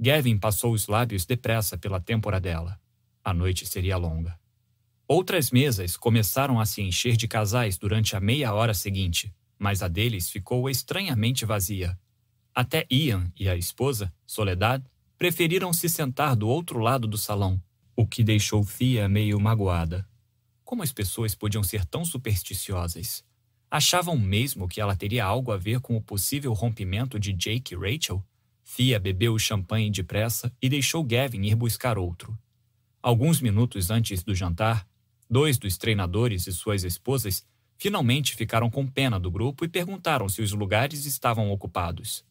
Gavin 0.00 0.38
passou 0.38 0.72
os 0.72 0.86
lábios 0.86 1.26
depressa 1.26 1.76
pela 1.76 2.00
têmpora 2.00 2.40
dela. 2.40 2.80
A 3.22 3.34
noite 3.34 3.66
seria 3.66 3.98
longa. 3.98 4.38
Outras 5.06 5.50
mesas 5.50 5.94
começaram 5.94 6.58
a 6.58 6.64
se 6.64 6.80
encher 6.80 7.16
de 7.16 7.28
casais 7.28 7.76
durante 7.76 8.16
a 8.16 8.20
meia 8.20 8.54
hora 8.54 8.72
seguinte, 8.72 9.30
mas 9.58 9.82
a 9.82 9.88
deles 9.88 10.30
ficou 10.30 10.70
estranhamente 10.70 11.44
vazia. 11.44 11.98
Até 12.54 12.86
Ian 12.90 13.30
e 13.38 13.46
a 13.46 13.54
esposa, 13.54 14.10
Soledad, 14.24 14.82
preferiram 15.18 15.70
se 15.72 15.88
sentar 15.88 16.34
do 16.34 16.48
outro 16.48 16.78
lado 16.78 17.06
do 17.06 17.18
salão, 17.18 17.62
o 17.96 18.06
que 18.06 18.24
deixou 18.24 18.64
Fia 18.64 19.08
meio 19.08 19.38
magoada. 19.40 20.08
Como 20.64 20.82
as 20.82 20.92
pessoas 20.92 21.34
podiam 21.34 21.62
ser 21.62 21.84
tão 21.84 22.04
supersticiosas? 22.04 23.24
Achavam 23.70 24.16
mesmo 24.18 24.68
que 24.68 24.80
ela 24.80 24.96
teria 24.96 25.24
algo 25.24 25.52
a 25.52 25.56
ver 25.56 25.80
com 25.80 25.96
o 25.96 26.02
possível 26.02 26.52
rompimento 26.52 27.18
de 27.18 27.32
Jake 27.32 27.74
e 27.74 27.76
Rachel? 27.76 28.24
Fia 28.62 28.98
bebeu 28.98 29.34
o 29.34 29.38
champanhe 29.38 29.90
depressa 29.90 30.52
e 30.60 30.68
deixou 30.68 31.04
Gavin 31.04 31.42
ir 31.44 31.54
buscar 31.54 31.98
outro. 31.98 32.36
Alguns 33.02 33.40
minutos 33.40 33.90
antes 33.90 34.22
do 34.22 34.34
jantar, 34.34 34.86
Dois 35.28 35.58
dos 35.58 35.78
treinadores 35.78 36.46
e 36.46 36.52
suas 36.52 36.84
esposas 36.84 37.44
finalmente 37.78 38.36
ficaram 38.36 38.70
com 38.70 38.86
pena 38.86 39.18
do 39.18 39.30
grupo 39.30 39.64
e 39.64 39.68
perguntaram 39.68 40.28
se 40.28 40.42
os 40.42 40.52
lugares 40.52 41.06
estavam 41.06 41.50
ocupados. 41.50 42.24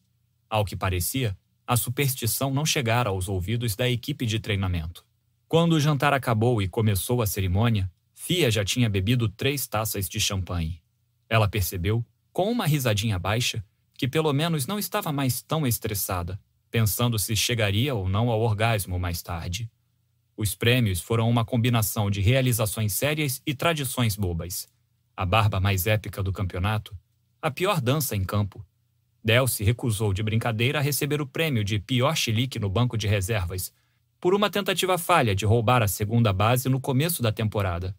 Ao 0.48 0.64
que 0.64 0.76
parecia, 0.76 1.36
a 1.66 1.76
superstição 1.76 2.52
não 2.52 2.64
chegara 2.64 3.10
aos 3.10 3.28
ouvidos 3.28 3.74
da 3.74 3.88
equipe 3.88 4.24
de 4.24 4.38
treinamento. 4.38 5.04
Quando 5.54 5.74
o 5.74 5.80
jantar 5.80 6.12
acabou 6.12 6.60
e 6.60 6.66
começou 6.66 7.22
a 7.22 7.26
cerimônia, 7.28 7.88
Fia 8.12 8.50
já 8.50 8.64
tinha 8.64 8.90
bebido 8.90 9.28
três 9.28 9.68
taças 9.68 10.08
de 10.08 10.18
champanhe. 10.18 10.82
Ela 11.30 11.48
percebeu, 11.48 12.04
com 12.32 12.50
uma 12.50 12.66
risadinha 12.66 13.20
baixa, 13.20 13.64
que 13.96 14.08
pelo 14.08 14.32
menos 14.32 14.66
não 14.66 14.80
estava 14.80 15.12
mais 15.12 15.42
tão 15.42 15.64
estressada, 15.64 16.40
pensando 16.72 17.20
se 17.20 17.36
chegaria 17.36 17.94
ou 17.94 18.08
não 18.08 18.30
ao 18.30 18.40
orgasmo 18.40 18.98
mais 18.98 19.22
tarde. 19.22 19.70
Os 20.36 20.56
prêmios 20.56 21.00
foram 21.00 21.30
uma 21.30 21.44
combinação 21.44 22.10
de 22.10 22.20
realizações 22.20 22.92
sérias 22.92 23.40
e 23.46 23.54
tradições 23.54 24.16
bobas. 24.16 24.68
A 25.16 25.24
barba 25.24 25.60
mais 25.60 25.86
épica 25.86 26.20
do 26.20 26.32
campeonato, 26.32 26.98
a 27.40 27.48
pior 27.48 27.80
dança 27.80 28.16
em 28.16 28.24
campo. 28.24 28.66
Del 29.22 29.46
se 29.46 29.62
recusou 29.62 30.12
de 30.12 30.20
brincadeira 30.20 30.80
a 30.80 30.82
receber 30.82 31.20
o 31.20 31.28
prêmio 31.28 31.62
de 31.62 31.78
pior 31.78 32.16
chilique 32.16 32.58
no 32.58 32.68
banco 32.68 32.98
de 32.98 33.06
reservas, 33.06 33.72
por 34.24 34.32
uma 34.32 34.48
tentativa 34.48 34.96
falha 34.96 35.34
de 35.34 35.44
roubar 35.44 35.82
a 35.82 35.86
segunda 35.86 36.32
base 36.32 36.66
no 36.70 36.80
começo 36.80 37.22
da 37.22 37.30
temporada. 37.30 37.94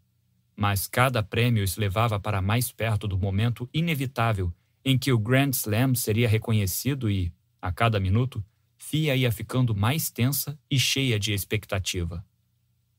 Mas 0.55 0.87
cada 0.87 1.21
prêmio 1.21 1.63
os 1.63 1.77
levava 1.77 2.19
para 2.19 2.41
mais 2.41 2.71
perto 2.71 3.07
do 3.07 3.15
momento 3.15 3.69
inevitável 3.71 4.51
em 4.83 4.97
que 4.97 5.11
o 5.11 5.19
Grand 5.19 5.51
Slam 5.51 5.93
seria 5.93 6.27
reconhecido 6.27 7.11
e, 7.11 7.31
a 7.61 7.71
cada 7.71 7.99
minuto, 7.99 8.43
Fia 8.75 9.15
ia 9.15 9.31
ficando 9.31 9.75
mais 9.75 10.09
tensa 10.09 10.57
e 10.67 10.79
cheia 10.79 11.19
de 11.19 11.31
expectativa. 11.31 12.25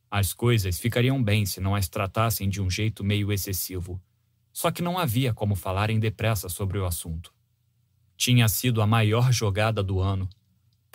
As 0.08 0.32
coisas 0.32 0.78
ficariam 0.78 1.20
bem 1.20 1.44
se 1.44 1.60
não 1.60 1.74
as 1.74 1.88
tratassem 1.88 2.48
de 2.48 2.62
um 2.62 2.70
jeito 2.70 3.02
meio 3.02 3.32
excessivo. 3.32 4.00
Só 4.52 4.70
que 4.70 4.82
não 4.82 4.96
havia 4.96 5.34
como 5.34 5.56
falarem 5.56 5.98
depressa 5.98 6.48
sobre 6.48 6.78
o 6.78 6.86
assunto. 6.86 7.34
Tinha 8.16 8.48
sido 8.48 8.80
a 8.80 8.86
maior 8.86 9.32
jogada 9.32 9.82
do 9.82 9.98
ano. 9.98 10.28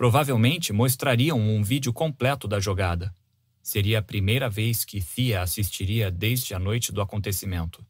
Provavelmente 0.02 0.74
mostrariam 0.74 1.40
um 1.40 1.62
vídeo 1.62 1.94
completo 1.94 2.48
da 2.48 2.60
jogada. 2.60 3.14
Seria 3.62 4.00
a 4.00 4.02
primeira 4.02 4.50
vez 4.50 4.84
que 4.84 5.00
Thea 5.00 5.44
assistiria 5.44 6.10
desde 6.10 6.56
a 6.56 6.60
noite 6.60 6.92
do 6.92 7.02
acontecimento. 7.02 7.86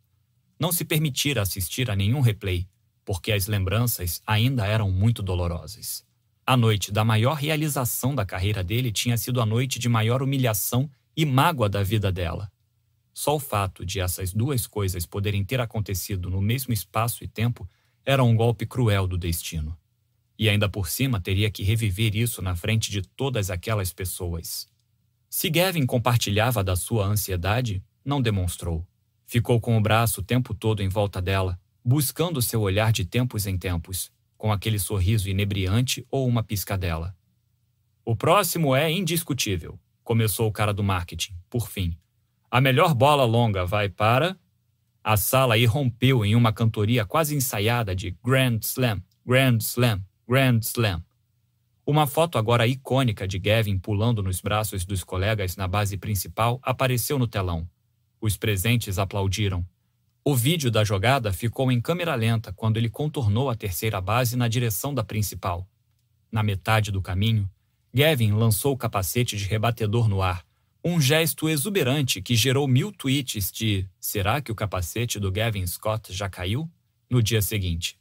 Não 0.60 0.74
se 0.74 0.84
permitira 0.84 1.42
assistir 1.42 1.90
a 1.90 1.96
nenhum 1.96 2.20
replay, 2.20 2.68
porque 3.06 3.32
as 3.32 3.48
lembranças 3.48 4.22
ainda 4.28 4.68
eram 4.68 4.92
muito 4.92 5.24
dolorosas. 5.24 6.06
A 6.46 6.58
noite 6.58 6.92
da 6.92 7.06
maior 7.06 7.36
realização 7.36 8.14
da 8.14 8.26
carreira 8.26 8.62
dele 8.62 8.92
tinha 8.92 9.16
sido 9.16 9.40
a 9.40 9.46
noite 9.46 9.80
de 9.80 9.88
maior 9.88 10.22
humilhação 10.22 10.92
e 11.16 11.26
mágoa 11.26 11.70
da 11.70 11.82
vida 11.82 12.12
dela. 12.12 12.52
Só 13.14 13.38
o 13.38 13.40
fato 13.40 13.86
de 13.86 14.02
essas 14.02 14.34
duas 14.34 14.68
coisas 14.68 15.06
poderem 15.06 15.46
ter 15.46 15.62
acontecido 15.62 16.30
no 16.30 16.42
mesmo 16.42 16.74
espaço 16.74 17.24
e 17.24 17.28
tempo 17.30 17.66
era 18.06 18.22
um 18.22 18.36
golpe 18.36 18.66
cruel 18.66 19.08
do 19.08 19.18
destino. 19.18 19.78
E 20.42 20.50
ainda 20.50 20.68
por 20.68 20.90
cima 20.90 21.22
teria 21.22 21.52
que 21.52 21.62
reviver 21.62 22.16
isso 22.16 22.42
na 22.42 22.56
frente 22.56 22.90
de 22.90 23.04
todas 23.04 23.52
aquelas 23.52 23.94
pessoas. 23.94 24.68
Se 25.30 25.52
Gavin 25.52 25.86
compartilhava 25.86 26.64
da 26.64 26.76
sua 26.76 27.06
ansiedade, 27.06 27.84
não 28.04 28.20
demonstrou. 28.20 28.84
Ficou 29.28 29.62
com 29.62 29.78
o 29.78 29.82
braço 29.82 30.22
o 30.22 30.24
tempo 30.24 30.56
todo 30.56 30.82
em 30.82 30.90
volta 30.90 31.22
dela, 31.22 31.60
buscando 31.86 32.42
seu 32.42 32.60
olhar 32.60 32.92
de 32.92 33.06
tempos 33.06 33.46
em 33.46 33.56
tempos, 33.56 34.12
com 34.36 34.52
aquele 34.52 34.80
sorriso 34.80 35.30
inebriante 35.30 36.04
ou 36.10 36.28
uma 36.28 36.42
piscadela. 36.42 37.16
O 38.04 38.16
próximo 38.16 38.76
é 38.76 38.92
indiscutível, 38.92 39.80
começou 40.04 40.48
o 40.48 40.52
cara 40.52 40.74
do 40.74 40.84
marketing, 40.84 41.36
por 41.52 41.70
fim. 41.70 41.96
A 42.50 42.60
melhor 42.60 42.96
bola 42.96 43.26
longa 43.26 43.64
vai 43.64 43.90
para. 43.90 44.36
A 45.04 45.16
sala 45.18 45.56
irrompeu 45.56 46.26
em 46.26 46.36
uma 46.36 46.52
cantoria 46.52 47.06
quase 47.06 47.36
ensaiada 47.36 47.96
de 47.96 48.18
Grand 48.24 48.58
Slam, 48.64 49.04
Grand 49.24 49.60
Slam, 49.60 50.04
Grand 50.28 50.60
Slam. 50.60 51.04
Uma 51.86 52.08
foto 52.08 52.38
agora 52.38 52.68
icônica 52.68 53.28
de 53.28 53.40
Gavin 53.40 53.78
pulando 53.78 54.22
nos 54.22 54.40
braços 54.40 54.86
dos 54.86 55.04
colegas 55.04 55.56
na 55.56 55.68
base 55.68 55.98
principal 55.98 56.60
apareceu 56.64 57.18
no 57.18 57.28
telão. 57.28 57.68
Os 58.20 58.38
presentes 58.38 59.00
aplaudiram. 59.00 59.66
O 60.24 60.36
vídeo 60.36 60.70
da 60.70 60.84
jogada 60.84 61.34
ficou 61.34 61.72
em 61.72 61.82
câmera 61.82 62.14
lenta 62.16 62.54
quando 62.54 62.78
ele 62.78 62.90
contornou 62.90 63.50
a 63.50 63.56
terceira 63.56 64.00
base 64.00 64.38
na 64.38 64.48
direção 64.48 64.94
da 64.94 65.04
principal. 65.04 65.68
Na 66.32 66.44
metade 66.44 66.92
do 66.92 67.02
caminho, 67.02 67.50
Gavin 67.94 68.32
lançou 68.32 68.74
o 68.74 68.78
capacete 68.78 69.36
de 69.36 69.46
rebatedor 69.46 70.08
no 70.08 70.22
ar, 70.22 70.46
um 70.84 71.02
gesto 71.02 71.50
exuberante 71.50 72.22
que 72.22 72.36
gerou 72.36 72.68
mil 72.68 72.92
tweets 72.92 73.52
de 73.52 73.88
será 74.00 74.42
que 74.42 74.52
o 74.52 74.56
capacete 74.56 75.20
do 75.20 75.32
Gavin 75.32 75.66
Scott 75.68 76.14
já 76.14 76.30
caiu? 76.30 76.70
no 77.12 77.22
dia 77.22 77.42
seguinte. 77.42 78.00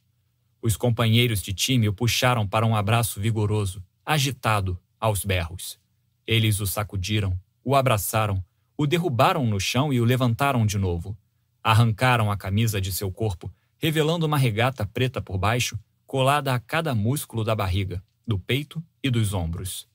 Os 0.63 0.77
companheiros 0.77 1.43
de 1.43 1.55
time 1.55 1.89
o 1.89 1.93
puxaram 1.93 2.47
para 2.47 2.67
um 2.67 2.77
abraço 2.77 3.21
vigoroso, 3.21 3.83
agitado, 4.05 4.79
aos 4.99 5.25
berros. 5.25 5.79
Eles 6.27 6.61
o 6.61 6.67
sacudiram, 6.67 7.39
o 7.65 7.75
abraçaram, 7.75 8.45
o 8.77 8.87
derrubaram 8.87 9.47
no 9.47 9.59
chão 9.59 9.93
e 9.93 10.01
o 10.01 10.05
levantaram 10.05 10.67
de 10.67 10.79
novo. 10.79 11.17
Arrancaram 11.63 12.31
a 12.31 12.37
camisa 12.37 12.81
de 12.81 12.93
seu 12.93 13.11
corpo, 13.11 13.53
revelando 13.79 14.27
uma 14.27 14.37
regata 14.37 14.85
preta 14.87 15.23
por 15.23 15.39
baixo, 15.39 15.79
colada 16.07 16.55
a 16.55 16.59
cada 16.61 16.95
músculo 16.95 17.43
da 17.43 17.55
barriga, 17.55 18.03
do 18.27 18.39
peito 18.39 18.83
e 19.03 19.11
dos 19.11 19.33
ombros. 19.33 19.89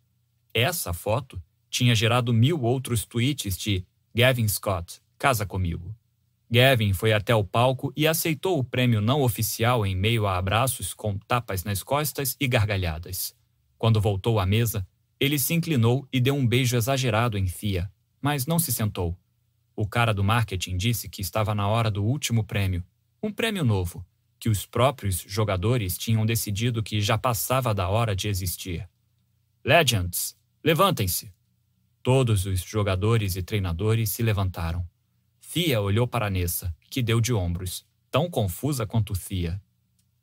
Essa 0.53 0.93
foto 0.93 1.41
tinha 1.69 1.93
gerado 1.93 2.33
mil 2.33 2.61
outros 2.61 3.05
tweets 3.05 3.57
de 3.57 3.85
Gavin 4.15 4.47
Scott, 4.47 5.01
casa 5.17 5.45
comigo. 5.45 5.95
Gavin 6.55 6.93
foi 6.93 7.11
até 7.11 7.35
o 7.35 7.43
palco 7.43 7.91
e 7.97 8.07
aceitou 8.07 8.57
o 8.57 8.63
prêmio 8.63 9.01
não 9.01 9.21
oficial 9.21 9.85
em 9.85 9.93
meio 9.93 10.25
a 10.25 10.37
abraços 10.37 10.93
com 10.93 11.17
tapas 11.17 11.65
nas 11.65 11.83
costas 11.83 12.37
e 12.39 12.47
gargalhadas. 12.47 13.35
Quando 13.77 13.99
voltou 13.99 14.39
à 14.39 14.45
mesa, 14.45 14.87
ele 15.19 15.37
se 15.37 15.53
inclinou 15.53 16.07
e 16.13 16.21
deu 16.21 16.33
um 16.33 16.47
beijo 16.47 16.77
exagerado 16.77 17.37
em 17.37 17.43
Thea, 17.43 17.91
mas 18.21 18.45
não 18.45 18.57
se 18.57 18.71
sentou. 18.71 19.17
O 19.75 19.85
cara 19.85 20.13
do 20.13 20.23
marketing 20.23 20.77
disse 20.77 21.09
que 21.09 21.21
estava 21.21 21.53
na 21.53 21.67
hora 21.67 21.91
do 21.91 22.05
último 22.05 22.41
prêmio, 22.41 22.85
um 23.21 23.33
prêmio 23.33 23.65
novo, 23.65 24.05
que 24.39 24.47
os 24.47 24.65
próprios 24.65 25.25
jogadores 25.27 25.97
tinham 25.97 26.25
decidido 26.25 26.81
que 26.81 27.01
já 27.01 27.17
passava 27.17 27.73
da 27.73 27.89
hora 27.89 28.15
de 28.15 28.29
existir. 28.29 28.87
Legends, 29.61 30.37
levantem-se! 30.63 31.33
Todos 32.01 32.45
os 32.45 32.61
jogadores 32.61 33.35
e 33.35 33.43
treinadores 33.43 34.09
se 34.09 34.23
levantaram. 34.23 34.87
Thea 35.55 35.79
olhou 35.79 36.05
para 36.05 36.29
Nessa, 36.29 36.75
que 36.89 37.01
deu 37.01 37.21
de 37.21 37.33
ombros, 37.33 37.85
tão 38.11 38.29
confusa 38.29 38.85
quanto 38.85 39.13
Thea. 39.13 39.61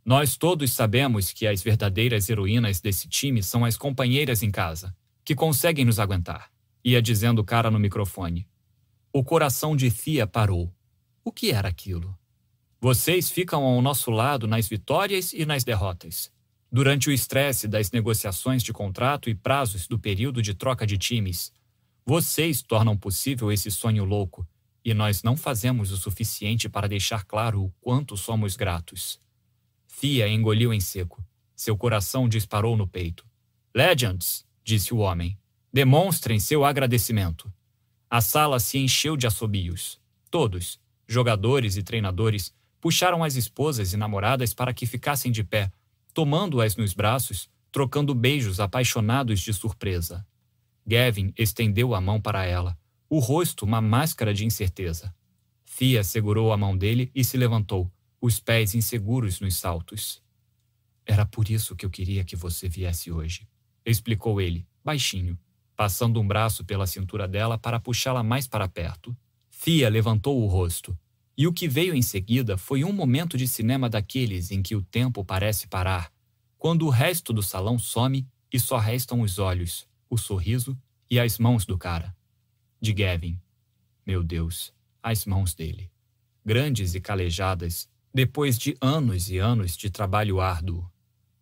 Nós 0.04 0.36
todos 0.36 0.70
sabemos 0.72 1.32
que 1.32 1.46
as 1.46 1.62
verdadeiras 1.62 2.28
heroínas 2.28 2.82
desse 2.82 3.08
time 3.08 3.42
são 3.42 3.64
as 3.64 3.78
companheiras 3.78 4.42
em 4.42 4.50
casa, 4.50 4.94
que 5.24 5.34
conseguem 5.34 5.86
nos 5.86 5.98
aguentar, 5.98 6.50
ia 6.84 7.00
dizendo 7.00 7.38
o 7.38 7.44
cara 7.46 7.70
no 7.70 7.78
microfone. 7.78 8.46
O 9.10 9.24
coração 9.24 9.74
de 9.74 9.90
Thea 9.90 10.26
parou. 10.26 10.70
O 11.24 11.32
que 11.32 11.50
era 11.50 11.66
aquilo? 11.66 12.14
Vocês 12.78 13.30
ficam 13.30 13.62
ao 13.62 13.80
nosso 13.80 14.10
lado 14.10 14.46
nas 14.46 14.68
vitórias 14.68 15.32
e 15.32 15.46
nas 15.46 15.64
derrotas. 15.64 16.30
Durante 16.70 17.08
o 17.08 17.12
estresse 17.12 17.66
das 17.66 17.90
negociações 17.90 18.62
de 18.62 18.74
contrato 18.74 19.30
e 19.30 19.34
prazos 19.34 19.86
do 19.88 19.98
período 19.98 20.42
de 20.42 20.52
troca 20.52 20.86
de 20.86 20.98
times, 20.98 21.50
vocês 22.04 22.60
tornam 22.60 22.98
possível 22.98 23.50
esse 23.50 23.70
sonho 23.70 24.04
louco 24.04 24.46
e 24.84 24.92
nós 24.92 25.22
não 25.22 25.36
fazemos 25.36 25.92
o 25.92 25.96
suficiente 25.96 26.68
para 26.68 26.88
deixar 26.88 27.24
claro 27.24 27.64
o 27.64 27.70
quanto 27.80 28.16
somos 28.16 28.56
gratos. 28.56 29.20
Thea 30.00 30.28
engoliu 30.28 30.72
em 30.72 30.80
seco. 30.80 31.24
Seu 31.54 31.76
coração 31.76 32.28
disparou 32.28 32.76
no 32.76 32.88
peito. 32.88 33.24
Legends, 33.74 34.44
disse 34.64 34.92
o 34.92 34.98
homem, 34.98 35.38
demonstrem 35.72 36.40
seu 36.40 36.64
agradecimento. 36.64 37.52
A 38.10 38.20
sala 38.20 38.58
se 38.58 38.78
encheu 38.78 39.16
de 39.16 39.26
assobios. 39.26 40.00
Todos, 40.30 40.80
jogadores 41.06 41.76
e 41.76 41.82
treinadores, 41.82 42.52
puxaram 42.80 43.22
as 43.22 43.36
esposas 43.36 43.92
e 43.92 43.96
namoradas 43.96 44.52
para 44.52 44.74
que 44.74 44.86
ficassem 44.86 45.30
de 45.30 45.44
pé, 45.44 45.70
tomando-as 46.12 46.76
nos 46.76 46.92
braços, 46.92 47.48
trocando 47.70 48.14
beijos 48.14 48.60
apaixonados 48.60 49.40
de 49.40 49.54
surpresa. 49.54 50.26
Gavin 50.86 51.32
estendeu 51.38 51.94
a 51.94 52.00
mão 52.00 52.20
para 52.20 52.44
ela, 52.44 52.76
o 53.14 53.18
rosto 53.18 53.66
uma 53.66 53.78
máscara 53.78 54.32
de 54.32 54.46
incerteza. 54.46 55.14
Fia 55.66 56.02
segurou 56.02 56.50
a 56.50 56.56
mão 56.56 56.74
dele 56.74 57.10
e 57.14 57.22
se 57.22 57.36
levantou, 57.36 57.92
os 58.18 58.40
pés 58.40 58.74
inseguros 58.74 59.38
nos 59.38 59.56
saltos. 59.56 60.22
Era 61.04 61.26
por 61.26 61.50
isso 61.50 61.76
que 61.76 61.84
eu 61.84 61.90
queria 61.90 62.24
que 62.24 62.34
você 62.34 62.70
viesse 62.70 63.12
hoje, 63.12 63.46
explicou 63.84 64.40
ele, 64.40 64.66
baixinho, 64.82 65.38
passando 65.76 66.18
um 66.22 66.26
braço 66.26 66.64
pela 66.64 66.86
cintura 66.86 67.28
dela 67.28 67.58
para 67.58 67.78
puxá-la 67.78 68.22
mais 68.22 68.48
para 68.48 68.66
perto. 68.66 69.14
Fia 69.50 69.90
levantou 69.90 70.42
o 70.42 70.46
rosto, 70.46 70.98
e 71.36 71.46
o 71.46 71.52
que 71.52 71.68
veio 71.68 71.94
em 71.94 72.00
seguida 72.00 72.56
foi 72.56 72.82
um 72.82 72.94
momento 72.94 73.36
de 73.36 73.46
cinema 73.46 73.90
daqueles 73.90 74.50
em 74.50 74.62
que 74.62 74.74
o 74.74 74.80
tempo 74.80 75.22
parece 75.22 75.68
parar, 75.68 76.10
quando 76.56 76.86
o 76.86 76.90
resto 76.90 77.30
do 77.30 77.42
salão 77.42 77.78
some 77.78 78.26
e 78.50 78.58
só 78.58 78.78
restam 78.78 79.20
os 79.20 79.38
olhos, 79.38 79.86
o 80.08 80.16
sorriso 80.16 80.74
e 81.10 81.20
as 81.20 81.38
mãos 81.38 81.66
do 81.66 81.76
cara 81.76 82.16
de 82.82 82.92
Gavin. 82.92 83.38
Meu 84.04 84.24
Deus, 84.24 84.74
as 85.00 85.24
mãos 85.24 85.54
dele. 85.54 85.88
Grandes 86.44 86.96
e 86.96 87.00
calejadas, 87.00 87.88
depois 88.12 88.58
de 88.58 88.76
anos 88.80 89.30
e 89.30 89.38
anos 89.38 89.76
de 89.76 89.88
trabalho 89.88 90.40
árduo. 90.40 90.90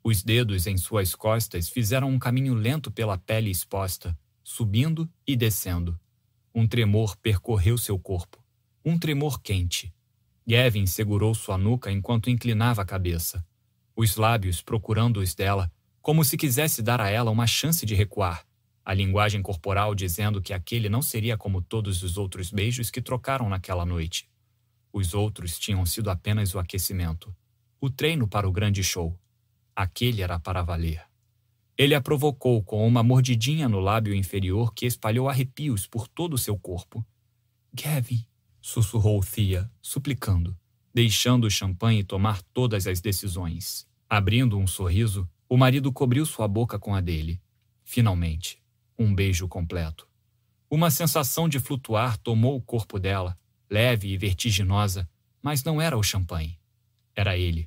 Os 0.04 0.22
dedos 0.22 0.66
em 0.66 0.76
suas 0.76 1.14
costas 1.14 1.70
fizeram 1.70 2.10
um 2.10 2.18
caminho 2.18 2.52
lento 2.52 2.90
pela 2.90 3.16
pele 3.16 3.50
exposta, 3.50 4.16
subindo 4.44 5.10
e 5.26 5.34
descendo. 5.34 5.98
Um 6.54 6.68
tremor 6.68 7.16
percorreu 7.16 7.78
seu 7.78 7.98
corpo. 7.98 8.44
Um 8.84 8.98
tremor 8.98 9.40
quente. 9.40 9.94
Gavin 10.46 10.84
segurou 10.84 11.34
sua 11.34 11.56
nuca 11.56 11.90
enquanto 11.90 12.28
inclinava 12.28 12.82
a 12.82 12.84
cabeça. 12.84 13.42
Os 13.96 14.16
lábios 14.16 14.60
procurando 14.60 15.20
os 15.20 15.34
dela, 15.34 15.72
como 16.02 16.22
se 16.22 16.36
quisesse 16.36 16.82
dar 16.82 17.00
a 17.00 17.08
ela 17.08 17.30
uma 17.30 17.46
chance 17.46 17.86
de 17.86 17.94
recuar 17.94 18.44
a 18.90 18.92
linguagem 18.92 19.40
corporal 19.40 19.94
dizendo 19.94 20.42
que 20.42 20.52
aquele 20.52 20.88
não 20.88 21.00
seria 21.00 21.36
como 21.36 21.62
todos 21.62 22.02
os 22.02 22.18
outros 22.18 22.50
beijos 22.50 22.90
que 22.90 23.00
trocaram 23.00 23.48
naquela 23.48 23.86
noite. 23.86 24.28
Os 24.92 25.14
outros 25.14 25.60
tinham 25.60 25.86
sido 25.86 26.10
apenas 26.10 26.56
o 26.56 26.58
aquecimento, 26.58 27.32
o 27.80 27.88
treino 27.88 28.26
para 28.26 28.48
o 28.48 28.50
grande 28.50 28.82
show. 28.82 29.16
Aquele 29.76 30.22
era 30.22 30.40
para 30.40 30.64
valer. 30.64 31.06
Ele 31.78 31.94
a 31.94 32.00
provocou 32.00 32.64
com 32.64 32.84
uma 32.84 33.00
mordidinha 33.00 33.68
no 33.68 33.78
lábio 33.78 34.12
inferior 34.12 34.74
que 34.74 34.86
espalhou 34.86 35.28
arrepios 35.28 35.86
por 35.86 36.08
todo 36.08 36.34
o 36.34 36.38
seu 36.38 36.58
corpo. 36.58 37.06
Gavin, 37.72 38.26
sussurrou 38.60 39.20
Thea, 39.20 39.70
suplicando, 39.80 40.58
deixando 40.92 41.44
o 41.44 41.50
champanhe 41.50 42.02
tomar 42.02 42.42
todas 42.52 42.88
as 42.88 43.00
decisões. 43.00 43.86
Abrindo 44.08 44.58
um 44.58 44.66
sorriso, 44.66 45.30
o 45.48 45.56
marido 45.56 45.92
cobriu 45.92 46.26
sua 46.26 46.48
boca 46.48 46.76
com 46.76 46.92
a 46.92 47.00
dele. 47.00 47.40
Finalmente 47.84 48.59
um 49.02 49.14
beijo 49.14 49.48
completo. 49.48 50.06
Uma 50.70 50.90
sensação 50.90 51.48
de 51.48 51.58
flutuar 51.58 52.18
tomou 52.18 52.54
o 52.54 52.60
corpo 52.60 52.98
dela, 52.98 53.34
leve 53.70 54.08
e 54.08 54.18
vertiginosa, 54.18 55.08
mas 55.42 55.64
não 55.64 55.80
era 55.80 55.96
o 55.96 56.02
champanhe. 56.02 56.58
Era 57.16 57.34
ele. 57.34 57.66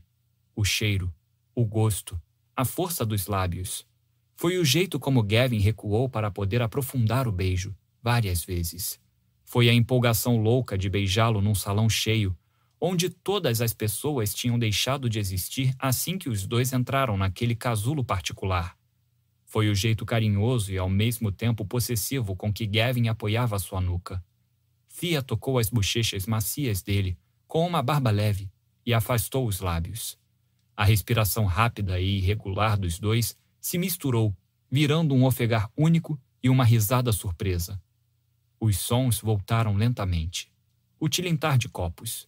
O 0.55 0.63
cheiro, 0.63 1.11
o 1.55 1.65
gosto, 1.65 2.21
a 2.55 2.63
força 2.63 3.03
dos 3.03 3.25
lábios. 3.25 3.83
Foi 4.35 4.59
o 4.59 4.63
jeito 4.63 4.99
como 4.99 5.23
Gavin 5.23 5.57
recuou 5.57 6.07
para 6.07 6.29
poder 6.29 6.61
aprofundar 6.61 7.27
o 7.27 7.31
beijo, 7.31 7.75
várias 7.99 8.45
vezes. 8.45 8.99
Foi 9.43 9.67
a 9.67 9.73
empolgação 9.73 10.37
louca 10.37 10.77
de 10.77 10.87
beijá-lo 10.87 11.41
num 11.41 11.55
salão 11.55 11.89
cheio, 11.89 12.37
onde 12.79 13.09
todas 13.09 13.59
as 13.59 13.73
pessoas 13.73 14.35
tinham 14.35 14.59
deixado 14.59 15.09
de 15.09 15.17
existir 15.17 15.73
assim 15.79 16.15
que 16.15 16.29
os 16.29 16.45
dois 16.45 16.73
entraram 16.73 17.17
naquele 17.17 17.55
casulo 17.55 18.03
particular. 18.05 18.77
Foi 19.53 19.69
o 19.69 19.75
jeito 19.75 20.03
carinhoso 20.03 20.73
e 20.73 20.79
ao 20.79 20.89
mesmo 20.89 21.31
tempo 21.31 21.63
possessivo 21.63 22.35
com 22.35 22.51
que 22.51 22.65
Gavin 22.65 23.07
apoiava 23.07 23.59
sua 23.59 23.79
nuca. 23.79 24.19
Thea 24.99 25.21
tocou 25.21 25.59
as 25.59 25.69
bochechas 25.69 26.25
macias 26.25 26.81
dele 26.81 27.15
com 27.47 27.67
uma 27.67 27.83
barba 27.83 28.09
leve 28.09 28.49
e 28.83 28.95
afastou 28.95 29.45
os 29.45 29.59
lábios. 29.59 30.17
A 30.75 30.83
respiração 30.83 31.45
rápida 31.45 31.99
e 31.99 32.17
irregular 32.17 32.79
dos 32.79 32.97
dois 32.97 33.37
se 33.61 33.77
misturou, 33.77 34.35
virando 34.71 35.13
um 35.13 35.23
ofegar 35.23 35.69
único 35.77 36.19
e 36.41 36.49
uma 36.49 36.65
risada 36.65 37.11
surpresa. 37.11 37.79
Os 38.59 38.79
sons 38.79 39.19
voltaram 39.19 39.75
lentamente. 39.75 40.51
O 40.99 41.07
tilintar 41.07 41.59
de 41.59 41.69
copos. 41.69 42.27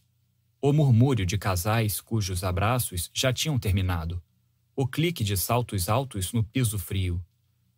O 0.61 0.71
murmúrio 0.71 1.25
de 1.25 1.39
casais 1.39 1.99
cujos 1.99 2.43
abraços 2.43 3.09
já 3.11 3.33
tinham 3.33 3.57
terminado 3.57 4.21
o 4.75 4.85
clique 4.85 5.23
de 5.23 5.37
saltos 5.37 5.87
altos 5.87 6.33
no 6.33 6.43
piso 6.43 6.77
frio, 6.77 7.23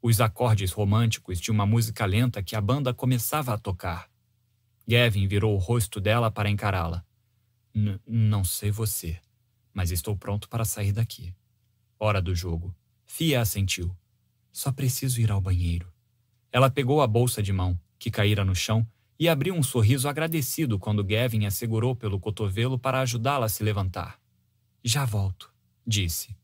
os 0.02 0.22
acordes 0.22 0.72
românticos 0.72 1.40
de 1.40 1.52
uma 1.52 1.66
música 1.66 2.06
lenta 2.06 2.42
que 2.42 2.56
a 2.56 2.62
banda 2.62 2.94
começava 2.94 3.54
a 3.54 3.58
tocar. 3.58 4.10
Gavin 4.88 5.28
virou 5.28 5.54
o 5.54 5.58
rosto 5.58 6.00
dela 6.00 6.32
para 6.32 6.50
encará-la. 6.50 7.06
Não 8.08 8.44
sei 8.44 8.72
você, 8.72 9.20
mas 9.74 9.92
estou 9.92 10.16
pronto 10.16 10.48
para 10.48 10.66
sair 10.66 10.92
daqui. 10.92 11.36
Hora 12.00 12.22
do 12.22 12.34
jogo. 12.34 12.76
Fia 13.06 13.42
assentiu. 13.42 13.96
Só 14.52 14.72
preciso 14.72 15.20
ir 15.20 15.30
ao 15.30 15.42
banheiro. 15.42 15.92
Ela 16.52 16.70
pegou 16.70 17.02
a 17.02 17.08
bolsa 17.08 17.44
de 17.44 17.52
mão, 17.52 17.80
que 18.00 18.10
caíra 18.10 18.46
no 18.46 18.56
chão, 18.56 18.88
e 19.20 19.28
abriu 19.28 19.56
um 19.56 19.64
sorriso 19.64 20.08
agradecido 20.08 20.80
quando 20.80 21.04
Gavin 21.04 21.46
a 21.46 21.52
segurou 21.52 21.96
pelo 21.96 22.20
cotovelo 22.20 22.80
para 22.80 23.02
ajudá-la 23.02 23.48
a 23.48 23.50
se 23.50 23.64
levantar. 23.64 24.20
Já 24.84 25.06
volto, 25.06 25.54
disse. 25.86 26.36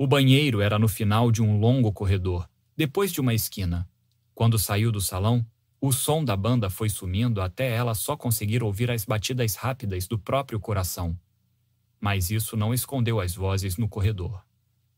O 0.00 0.06
banheiro 0.06 0.60
era 0.60 0.78
no 0.78 0.86
final 0.86 1.32
de 1.32 1.42
um 1.42 1.58
longo 1.58 1.92
corredor, 1.92 2.48
depois 2.76 3.12
de 3.12 3.20
uma 3.20 3.34
esquina. 3.34 3.90
Quando 4.32 4.56
saiu 4.56 4.92
do 4.92 5.00
salão, 5.00 5.44
o 5.80 5.90
som 5.90 6.24
da 6.24 6.36
banda 6.36 6.70
foi 6.70 6.88
sumindo 6.88 7.42
até 7.42 7.74
ela 7.74 7.96
só 7.96 8.16
conseguir 8.16 8.62
ouvir 8.62 8.92
as 8.92 9.04
batidas 9.04 9.56
rápidas 9.56 10.06
do 10.06 10.16
próprio 10.16 10.60
coração. 10.60 11.18
Mas 12.00 12.30
isso 12.30 12.56
não 12.56 12.72
escondeu 12.72 13.20
as 13.20 13.34
vozes 13.34 13.76
no 13.76 13.88
corredor. 13.88 14.40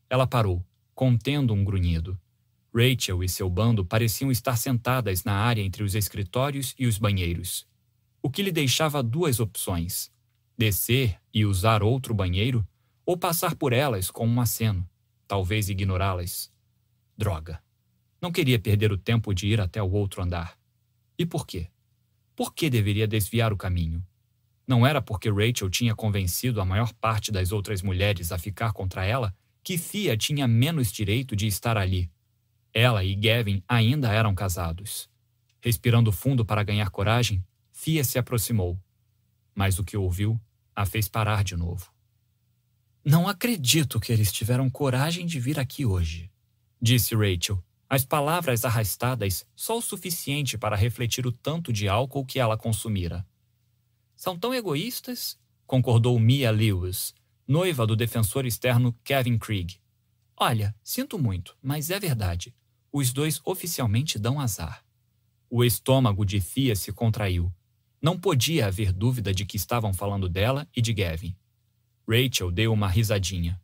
Ela 0.07 0.27
parou, 0.27 0.63
contendo 0.93 1.51
um 1.51 1.65
grunhido. 1.65 2.15
Rachel 2.71 3.23
e 3.23 3.27
seu 3.27 3.49
bando 3.49 3.83
pareciam 3.83 4.29
estar 4.29 4.55
sentadas 4.55 5.23
na 5.23 5.33
área 5.33 5.63
entre 5.63 5.81
os 5.81 5.95
escritórios 5.95 6.75
e 6.77 6.85
os 6.85 6.99
banheiros, 6.99 7.67
o 8.21 8.29
que 8.29 8.43
lhe 8.43 8.51
deixava 8.51 9.01
duas 9.01 9.39
opções: 9.39 10.11
descer 10.55 11.19
e 11.33 11.43
usar 11.43 11.81
outro 11.81 12.13
banheiro, 12.13 12.63
ou 13.03 13.17
passar 13.17 13.55
por 13.55 13.73
elas 13.73 14.11
com 14.11 14.27
um 14.27 14.39
aceno, 14.39 14.87
talvez 15.31 15.69
ignorá-las. 15.69 16.51
Droga! 17.17 17.63
Não 18.21 18.33
queria 18.33 18.59
perder 18.59 18.91
o 18.91 18.97
tempo 18.97 19.33
de 19.33 19.47
ir 19.47 19.61
até 19.61 19.81
o 19.81 19.89
outro 19.89 20.21
andar. 20.21 20.59
E 21.17 21.25
por 21.25 21.47
quê? 21.47 21.69
Por 22.35 22.53
que 22.53 22.69
deveria 22.69 23.07
desviar 23.07 23.53
o 23.53 23.57
caminho? 23.57 24.05
Não 24.67 24.85
era 24.85 25.01
porque 25.01 25.29
Rachel 25.29 25.69
tinha 25.69 25.95
convencido 25.95 26.59
a 26.59 26.65
maior 26.65 26.91
parte 26.95 27.31
das 27.31 27.53
outras 27.53 27.81
mulheres 27.81 28.33
a 28.33 28.37
ficar 28.37 28.73
contra 28.73 29.05
ela 29.05 29.33
que 29.63 29.79
Thea 29.79 30.17
tinha 30.17 30.49
menos 30.49 30.91
direito 30.91 31.33
de 31.33 31.47
estar 31.47 31.77
ali. 31.77 32.11
Ela 32.73 33.01
e 33.01 33.15
Gavin 33.15 33.63
ainda 33.65 34.11
eram 34.11 34.35
casados. 34.35 35.09
Respirando 35.61 36.11
fundo 36.11 36.43
para 36.43 36.61
ganhar 36.61 36.89
coragem, 36.89 37.41
Thea 37.81 38.03
se 38.03 38.19
aproximou. 38.19 38.77
Mas 39.55 39.79
o 39.79 39.83
que 39.85 39.95
ouviu 39.95 40.37
a 40.75 40.85
fez 40.85 41.07
parar 41.07 41.41
de 41.41 41.55
novo. 41.55 41.89
Não 43.03 43.27
acredito 43.27 43.99
que 43.99 44.11
eles 44.11 44.31
tiveram 44.31 44.69
coragem 44.69 45.25
de 45.25 45.39
vir 45.39 45.59
aqui 45.59 45.83
hoje, 45.83 46.31
disse 46.79 47.15
Rachel, 47.15 47.63
as 47.89 48.05
palavras 48.05 48.63
arrastadas 48.63 49.43
só 49.55 49.79
o 49.79 49.81
suficiente 49.81 50.55
para 50.55 50.75
refletir 50.75 51.25
o 51.25 51.31
tanto 51.31 51.73
de 51.73 51.89
álcool 51.89 52.23
que 52.23 52.39
ela 52.39 52.55
consumira. 52.55 53.25
São 54.15 54.37
tão 54.37 54.53
egoístas, 54.53 55.35
concordou 55.65 56.19
Mia 56.19 56.51
Lewis, 56.51 57.15
noiva 57.47 57.87
do 57.87 57.95
defensor 57.95 58.45
externo 58.45 58.95
Kevin 59.03 59.39
Krieg. 59.39 59.79
Olha, 60.37 60.75
sinto 60.83 61.17
muito, 61.17 61.57
mas 61.59 61.89
é 61.89 61.99
verdade. 61.99 62.55
Os 62.93 63.11
dois 63.11 63.41
oficialmente 63.43 64.19
dão 64.19 64.39
azar. 64.39 64.85
O 65.49 65.63
estômago 65.63 66.23
de 66.23 66.39
Thea 66.39 66.75
se 66.75 66.93
contraiu. 66.93 67.51
Não 67.99 68.17
podia 68.17 68.67
haver 68.67 68.93
dúvida 68.93 69.33
de 69.33 69.43
que 69.43 69.57
estavam 69.57 69.91
falando 69.91 70.29
dela 70.29 70.67
e 70.75 70.81
de 70.83 70.93
Gavin. 70.93 71.35
Rachel 72.11 72.51
deu 72.51 72.73
uma 72.73 72.89
risadinha. 72.89 73.61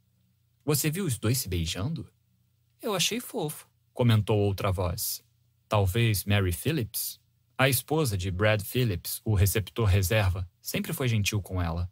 Você 0.63 0.89
viu 0.89 1.05
os 1.05 1.17
dois 1.17 1.37
se 1.37 1.49
beijando? 1.49 2.07
Eu 2.81 2.95
achei 2.95 3.19
fofo 3.19 3.67
comentou 3.97 4.37
outra 4.37 4.71
voz. 4.71 5.23
Talvez 5.67 6.23
Mary 6.23 6.51
Phillips? 6.51 7.19
A 7.57 7.67
esposa 7.67 8.15
de 8.15 8.29
Brad 8.29 8.61
Phillips, 8.61 9.19
o 9.25 9.33
receptor 9.33 9.87
reserva, 9.87 10.47
sempre 10.61 10.93
foi 10.93 11.07
gentil 11.07 11.41
com 11.41 11.59
ela. 11.59 11.91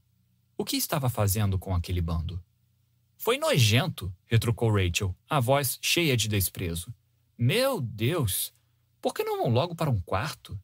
O 0.55 0.63
que 0.63 0.77
estava 0.77 1.09
fazendo 1.09 1.57
com 1.57 1.73
aquele 1.73 2.01
bando? 2.01 2.39
Foi 3.17 3.39
nojento, 3.39 4.15
retrucou 4.27 4.71
Rachel, 4.71 5.15
a 5.27 5.39
voz 5.39 5.79
cheia 5.81 6.15
de 6.15 6.27
desprezo. 6.27 6.93
Meu 7.35 7.81
Deus! 7.81 8.53
Por 9.01 9.11
que 9.11 9.23
não 9.23 9.39
vão 9.39 9.49
logo 9.49 9.73
para 9.73 9.89
um 9.89 9.99
quarto? 9.99 10.59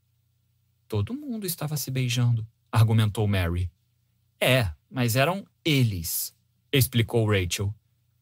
Todo 0.88 1.16
mundo 1.16 1.48
estava 1.48 1.76
se 1.76 1.90
beijando, 1.90 2.48
argumentou 2.72 3.28
Mary. 3.28 3.72
É, 4.40 4.72
mas 4.88 5.16
eram 5.16 5.44
eles, 5.64 6.36
explicou 6.72 7.30
Rachel. 7.30 7.74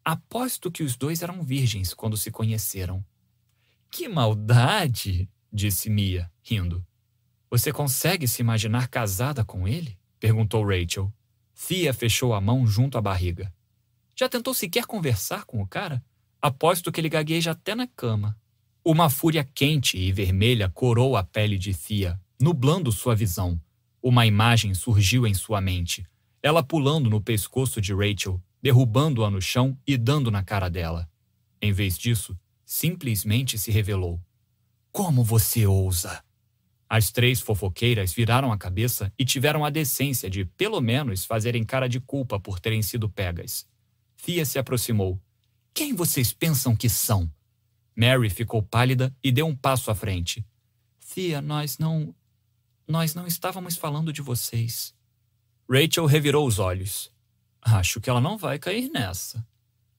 Aposto 0.04 0.70
que 0.72 0.84
os 0.84 0.98
dois 0.98 1.22
eram 1.22 1.42
virgens 1.42 1.94
quando 1.94 2.18
se 2.18 2.32
conheceram. 2.32 3.04
Que 3.90 4.08
maldade! 4.08 5.30
disse 5.52 5.90
Mia, 5.90 6.32
rindo. 6.44 6.86
Você 7.50 7.72
consegue 7.72 8.28
se 8.28 8.42
imaginar 8.42 8.88
casada 8.88 9.44
com 9.46 9.68
ele? 9.68 9.98
perguntou 10.20 10.66
Rachel. 10.66 11.12
Thea 11.68 11.94
fechou 11.94 12.34
a 12.34 12.42
mão 12.42 12.68
junto 12.68 12.98
à 12.98 13.02
barriga. 13.02 13.54
Já 14.16 14.28
tentou 14.28 14.54
sequer 14.54 14.86
conversar 14.86 15.46
com 15.46 15.62
o 15.62 15.68
cara? 15.68 16.04
Aposto 16.42 16.92
que 16.92 17.00
ele 17.00 17.10
gagueja 17.10 17.52
até 17.52 17.74
na 17.74 17.88
cama. 17.88 18.38
Uma 18.84 19.10
fúria 19.10 19.44
quente 19.44 19.98
e 19.98 20.12
vermelha 20.12 20.70
corou 20.70 21.16
a 21.16 21.24
pele 21.24 21.58
de 21.58 21.74
Thea, 21.74 22.20
nublando 22.40 22.92
sua 22.92 23.16
visão. 23.16 23.60
Uma 24.02 24.26
imagem 24.26 24.74
surgiu 24.74 25.26
em 25.26 25.34
sua 25.34 25.60
mente. 25.60 26.06
Ela 26.42 26.64
pulando 26.64 27.10
no 27.10 27.22
pescoço 27.22 27.82
de 27.82 27.94
Rachel, 27.94 28.42
derrubando-a 28.62 29.30
no 29.30 29.42
chão 29.42 29.78
e 29.86 29.98
dando 29.98 30.32
na 30.32 30.44
cara 30.44 30.70
dela. 30.70 31.10
Em 31.62 31.74
vez 31.74 31.98
disso, 31.98 32.38
simplesmente 32.66 33.58
se 33.58 33.72
revelou. 33.72 34.22
Como 34.92 35.24
você 35.24 35.66
ousa? 35.66 36.24
As 36.88 37.12
três 37.12 37.40
fofoqueiras 37.40 38.14
viraram 38.14 38.52
a 38.52 38.58
cabeça 38.58 39.14
e 39.18 39.24
tiveram 39.24 39.64
a 39.64 39.70
decência 39.70 40.30
de, 40.30 40.46
pelo 40.46 40.82
menos, 40.82 41.26
fazerem 41.26 41.64
cara 41.64 41.88
de 41.88 42.00
culpa 42.00 42.40
por 42.40 42.60
terem 42.60 42.82
sido 42.82 43.10
pegas. 43.10 43.68
Fia 44.16 44.44
se 44.44 44.58
aproximou. 44.58 45.22
Quem 45.74 45.94
vocês 45.94 46.34
pensam 46.34 46.76
que 46.76 46.90
são? 46.90 47.32
Mary 47.96 48.30
ficou 48.30 48.64
pálida 48.64 49.16
e 49.24 49.32
deu 49.32 49.46
um 49.46 49.56
passo 49.56 49.92
à 49.92 49.96
frente. 49.96 50.46
Fia, 51.00 51.42
nós 51.42 51.78
não. 51.78 52.16
Nós 52.88 53.14
não 53.14 53.28
estávamos 53.28 53.78
falando 53.78 54.12
de 54.12 54.22
vocês. 54.22 54.96
Rachel 55.72 56.08
revirou 56.08 56.48
os 56.48 56.58
olhos. 56.58 57.12
Acho 57.62 58.02
que 58.02 58.10
ela 58.10 58.20
não 58.20 58.38
vai 58.38 58.58
cair 58.58 58.90
nessa. 58.90 59.46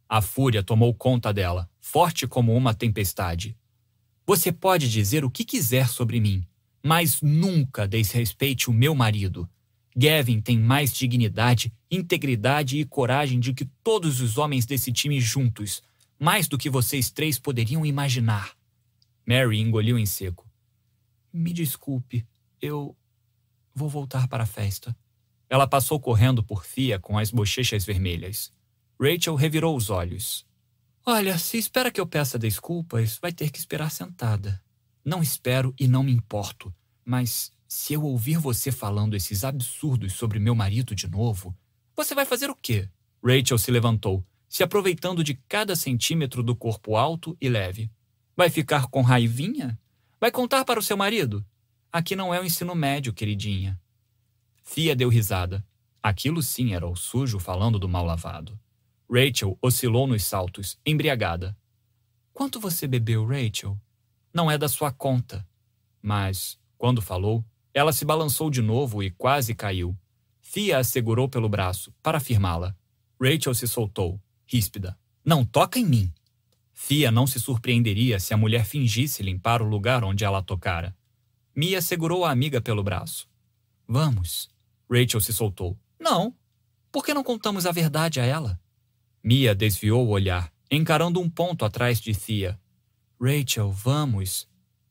A 0.09 0.21
fúria 0.21 0.65
tomou 0.65 0.93
conta 0.93 1.33
dela, 1.33 1.71
forte 1.79 2.27
como 2.27 2.57
uma 2.57 2.75
tempestade. 2.75 3.57
Você 4.27 4.51
pode 4.51 4.91
dizer 4.91 5.25
o 5.25 5.31
que 5.31 5.45
quiser 5.45 5.89
sobre 5.89 6.19
mim, 6.19 6.45
mas 6.83 7.23
nunca 7.23 7.87
desrespeite 7.87 8.69
o 8.69 8.73
meu 8.73 8.97
marido. 8.97 9.49
Gavin 9.97 10.41
tem 10.41 10.59
mais 10.59 10.93
dignidade, 10.93 11.73
integridade 11.89 12.79
e 12.79 12.85
coragem 12.85 13.39
do 13.39 13.55
que 13.55 13.65
todos 13.85 14.21
os 14.21 14.39
homens 14.39 14.67
desse 14.67 14.91
time 14.91 15.21
juntos, 15.21 15.83
mais 16.19 16.49
do 16.49 16.59
que 16.59 16.69
vocês 16.69 17.11
três 17.11 17.39
poderiam 17.39 17.87
imaginar. 17.87 18.57
Mary 19.25 19.61
engoliu 19.61 19.97
em 19.97 20.07
seco. 20.07 20.51
Me 21.33 21.53
desculpe, 21.53 22.27
eu 22.61 22.97
vou 23.73 23.89
voltar 23.89 24.27
para 24.27 24.43
a 24.43 24.47
festa. 24.47 24.97
Ela 25.51 25.67
passou 25.67 25.99
correndo 25.99 26.45
por 26.45 26.65
Fia 26.65 27.01
com 27.01 27.19
as 27.19 27.33
bochechas 27.33 27.85
vermelhas. 27.85 28.53
Rachel 29.01 29.35
revirou 29.35 29.77
os 29.77 29.91
olhos. 29.91 30.47
Olha, 31.05 31.37
se 31.39 31.59
espera 31.59 31.91
que 31.91 32.01
eu 32.01 32.07
peça 32.07 32.39
desculpas, 32.39 33.19
vai 33.21 33.33
ter 33.33 33.51
que 33.51 33.59
esperar 33.59 33.91
sentada. 33.91 34.63
Não 35.05 35.21
espero 35.21 35.75
e 35.77 35.89
não 35.89 36.05
me 36.05 36.13
importo, 36.13 36.73
mas 37.05 37.51
se 37.67 37.95
eu 37.95 38.05
ouvir 38.05 38.39
você 38.39 38.71
falando 38.71 39.17
esses 39.17 39.43
absurdos 39.43 40.13
sobre 40.13 40.39
meu 40.39 40.55
marido 40.55 40.95
de 40.95 41.09
novo, 41.09 41.57
você 41.97 42.15
vai 42.15 42.25
fazer 42.25 42.49
o 42.49 42.55
quê? 42.55 42.89
Rachel 43.25 43.59
se 43.59 43.73
levantou, 43.73 44.25
se 44.49 44.63
aproveitando 44.63 45.25
de 45.25 45.35
cada 45.49 45.75
centímetro 45.75 46.43
do 46.43 46.55
corpo 46.55 46.95
alto 46.95 47.37
e 47.41 47.49
leve. 47.49 47.91
Vai 48.37 48.51
ficar 48.51 48.87
com 48.87 49.03
raivinha? 49.03 49.77
Vai 50.21 50.31
contar 50.31 50.65
para 50.65 50.79
o 50.79 50.83
seu 50.83 50.97
marido? 50.97 51.45
Aqui 51.91 52.15
não 52.15 52.33
é 52.33 52.41
o 52.41 52.45
ensino 52.45 52.75
médio, 52.75 53.13
queridinha. 53.13 53.80
Fia 54.73 54.95
deu 54.95 55.09
risada. 55.09 55.67
Aquilo 56.01 56.41
sim 56.41 56.75
era 56.75 56.87
o 56.87 56.95
sujo 56.95 57.41
falando 57.41 57.77
do 57.77 57.89
mal 57.89 58.05
lavado. 58.05 58.57
Rachel 59.11 59.59
oscilou 59.61 60.07
nos 60.07 60.23
saltos, 60.23 60.79
embriagada. 60.87 61.59
Quanto 62.33 62.61
você 62.61 62.87
bebeu, 62.87 63.27
Rachel? 63.27 63.77
Não 64.33 64.49
é 64.49 64.57
da 64.57 64.69
sua 64.69 64.93
conta. 64.93 65.45
Mas, 66.01 66.57
quando 66.79 67.03
falou, 67.03 67.45
ela 67.75 67.93
se 67.93 68.05
balançou 68.05 68.49
de 68.49 68.63
novo 68.63 69.03
e 69.03 69.11
quase 69.11 69.57
caiu. 69.57 69.99
Fia 70.41 70.79
a 70.79 70.85
segurou 70.85 71.29
pelo 71.29 71.49
braço, 71.49 71.93
para 72.01 72.21
firmá-la. 72.21 72.73
Rachel 73.21 73.55
se 73.55 73.67
soltou, 73.67 74.23
ríspida. 74.47 74.97
Não 75.25 75.45
toca 75.45 75.81
em 75.81 75.85
mim! 75.85 76.15
Fia 76.73 77.11
não 77.11 77.27
se 77.27 77.41
surpreenderia 77.41 78.21
se 78.21 78.33
a 78.33 78.37
mulher 78.37 78.65
fingisse 78.65 79.21
limpar 79.21 79.63
o 79.63 79.69
lugar 79.69 80.05
onde 80.05 80.25
ela 80.25 80.41
tocara. 80.41 80.97
Mia 81.57 81.83
segurou 81.83 82.25
a 82.25 82.31
amiga 82.31 82.61
pelo 82.61 82.85
braço. 82.85 83.29
Vamos, 83.89 84.49
Rachel 84.91 85.21
se 85.21 85.33
soltou. 85.33 85.79
Não. 85.99 86.35
Por 86.91 87.05
que 87.05 87.15
não 87.15 87.23
contamos 87.23 87.67
a 87.67 87.73
verdade 87.73 88.19
a 88.21 88.25
ela? 88.25 88.61
Mia 89.23 89.55
desviou 89.55 90.07
o 90.07 90.11
olhar, 90.11 90.53
encarando 90.71 91.21
um 91.21 91.31
ponto 91.31 91.65
atrás 91.65 92.01
de 92.01 92.13
Thea. 92.13 92.59
Rachel, 93.21 93.71
vamos. 93.71 94.49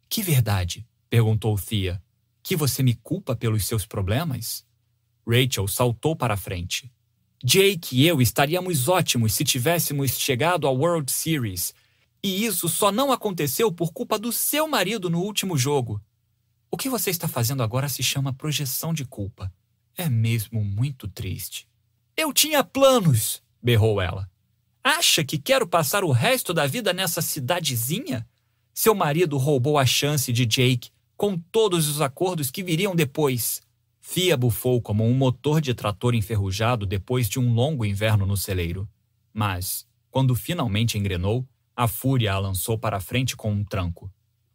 Que 0.07 0.23
verdade? 0.23 0.87
perguntou 1.09 1.57
Thea. 1.57 2.01
Que 2.41 2.55
você 2.55 2.81
me 2.81 2.93
culpa 2.93 3.35
pelos 3.35 3.65
seus 3.65 3.85
problemas? 3.85 4.65
Rachel 5.27 5.67
saltou 5.67 6.15
para 6.15 6.35
a 6.35 6.37
frente. 6.37 6.91
Jake 7.43 7.95
e 7.95 8.05
eu 8.05 8.21
estaríamos 8.21 8.87
ótimos 8.87 9.33
se 9.33 9.43
tivéssemos 9.43 10.11
chegado 10.11 10.67
à 10.67 10.71
World 10.71 11.11
Series. 11.11 11.73
E 12.21 12.45
isso 12.45 12.67
só 12.67 12.91
não 12.91 13.11
aconteceu 13.11 13.71
por 13.71 13.93
culpa 13.93 14.19
do 14.19 14.31
seu 14.31 14.67
marido 14.67 15.09
no 15.09 15.21
último 15.21 15.57
jogo. 15.57 16.01
O 16.69 16.77
que 16.77 16.89
você 16.89 17.09
está 17.09 17.27
fazendo 17.27 17.63
agora 17.63 17.87
se 17.87 18.03
chama 18.03 18.33
projeção 18.33 18.93
de 18.93 19.05
culpa. 19.05 19.51
É 19.99 20.07
mesmo 20.07 20.63
muito 20.63 21.09
triste. 21.09 21.67
Eu 22.15 22.31
tinha 22.31 22.63
planos, 22.63 23.43
berrou 23.61 23.99
ela. 23.99 24.31
Acha 24.81 25.25
que 25.25 25.37
quero 25.37 25.67
passar 25.67 26.05
o 26.05 26.11
resto 26.13 26.53
da 26.53 26.65
vida 26.65 26.93
nessa 26.93 27.21
cidadezinha? 27.21 28.25
Seu 28.73 28.95
marido 28.95 29.37
roubou 29.37 29.77
a 29.77 29.85
chance 29.85 30.31
de 30.31 30.45
Jake 30.45 30.89
com 31.17 31.37
todos 31.37 31.89
os 31.89 31.99
acordos 31.99 32.49
que 32.49 32.63
viriam 32.63 32.95
depois. 32.95 33.61
Fia 33.99 34.37
bufou 34.37 34.81
como 34.81 35.05
um 35.05 35.13
motor 35.13 35.59
de 35.59 35.73
trator 35.73 36.15
enferrujado 36.15 36.85
depois 36.85 37.27
de 37.27 37.37
um 37.37 37.53
longo 37.53 37.83
inverno 37.83 38.25
no 38.25 38.37
celeiro. 38.37 38.87
Mas, 39.33 39.85
quando 40.09 40.33
finalmente 40.33 40.97
engrenou, 40.97 41.45
a 41.75 41.89
fúria 41.89 42.31
a 42.31 42.39
lançou 42.39 42.79
para 42.79 43.01
frente 43.01 43.35
com 43.35 43.51
um 43.51 43.65
tranco. 43.65 44.09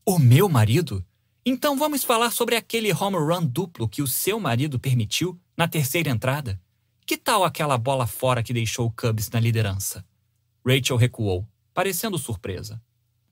O 0.06 0.18
meu 0.18 0.48
marido? 0.48 1.04
Então 1.46 1.76
vamos 1.76 2.02
falar 2.02 2.30
sobre 2.30 2.56
aquele 2.56 2.90
home 2.90 3.18
run 3.18 3.44
duplo 3.44 3.86
que 3.86 4.00
o 4.00 4.06
seu 4.06 4.40
marido 4.40 4.80
permitiu 4.80 5.38
na 5.54 5.68
terceira 5.68 6.08
entrada? 6.08 6.58
Que 7.04 7.18
tal 7.18 7.44
aquela 7.44 7.76
bola 7.76 8.06
fora 8.06 8.42
que 8.42 8.54
deixou 8.54 8.86
o 8.86 8.90
Cubs 8.90 9.28
na 9.28 9.38
liderança? 9.40 10.02
Rachel 10.66 10.96
recuou, 10.96 11.46
parecendo 11.74 12.16
surpresa. 12.16 12.82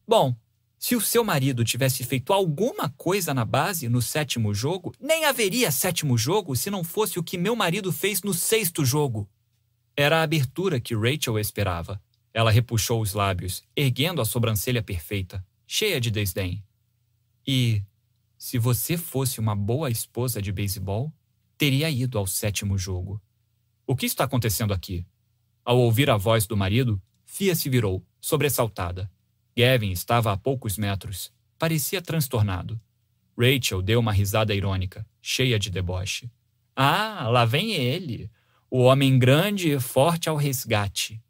Bom, 0.07 0.37
se 0.78 0.95
o 0.95 1.01
seu 1.01 1.25
marido 1.25 1.65
tivesse 1.65 2.05
feito 2.05 2.35
alguma 2.35 2.91
coisa 2.91 3.33
na 3.33 3.47
base 3.47 3.89
no 3.89 4.03
sétimo 4.03 4.53
jogo, 4.53 4.93
nem 5.01 5.25
haveria 5.25 5.71
sétimo 5.71 6.19
jogo 6.19 6.55
se 6.55 6.69
não 6.71 6.85
fosse 6.85 7.19
o 7.19 7.23
que 7.23 7.39
meu 7.39 7.57
marido 7.57 7.91
fez 7.91 8.23
no 8.23 8.35
sexto 8.35 8.85
jogo. 8.85 9.27
Era 9.97 10.19
a 10.19 10.23
abertura 10.23 10.78
que 10.78 10.95
Rachel 10.95 11.39
esperava. 11.39 11.99
Ela 12.35 12.51
repuxou 12.51 13.01
os 13.01 13.15
lábios, 13.15 13.62
erguendo 13.75 14.21
a 14.21 14.27
sobrancelha 14.27 14.83
perfeita, 14.83 15.43
cheia 15.67 15.99
de 15.99 16.11
desdém. 16.11 16.62
E, 17.47 17.83
se 18.42 18.58
você 18.58 18.97
fosse 18.97 19.39
uma 19.39 19.55
boa 19.55 19.89
esposa 19.89 20.42
de 20.42 20.51
beisebol, 20.51 21.12
teria 21.57 21.89
ido 21.89 22.19
ao 22.19 22.26
sétimo 22.26 22.76
jogo. 22.76 23.23
O 23.87 23.94
que 23.94 24.05
está 24.05 24.25
acontecendo 24.25 24.75
aqui? 24.75 25.07
Ao 25.65 25.78
ouvir 25.78 26.10
a 26.10 26.17
voz 26.17 26.44
do 26.44 26.57
marido, 26.57 27.01
Fia 27.25 27.55
se 27.55 27.69
virou, 27.69 28.05
sobressaltada. 28.21 29.08
Gavin 29.57 29.92
estava 29.92 30.33
a 30.33 30.37
poucos 30.37 30.76
metros. 30.76 31.33
Parecia 31.57 32.03
transtornado. 32.03 32.81
Rachel 33.39 33.81
deu 33.81 34.01
uma 34.01 34.10
risada 34.10 34.53
irônica, 34.53 35.07
cheia 35.21 35.57
de 35.57 35.71
deboche. 35.71 36.28
Ah, 36.75 37.28
lá 37.28 37.44
vem 37.44 37.75
ele, 37.75 38.28
o 38.69 38.81
homem 38.81 39.21
grande 39.21 39.71
e 39.71 39.78
forte 39.78 40.28
ao 40.28 40.35
resgate. 40.35 41.23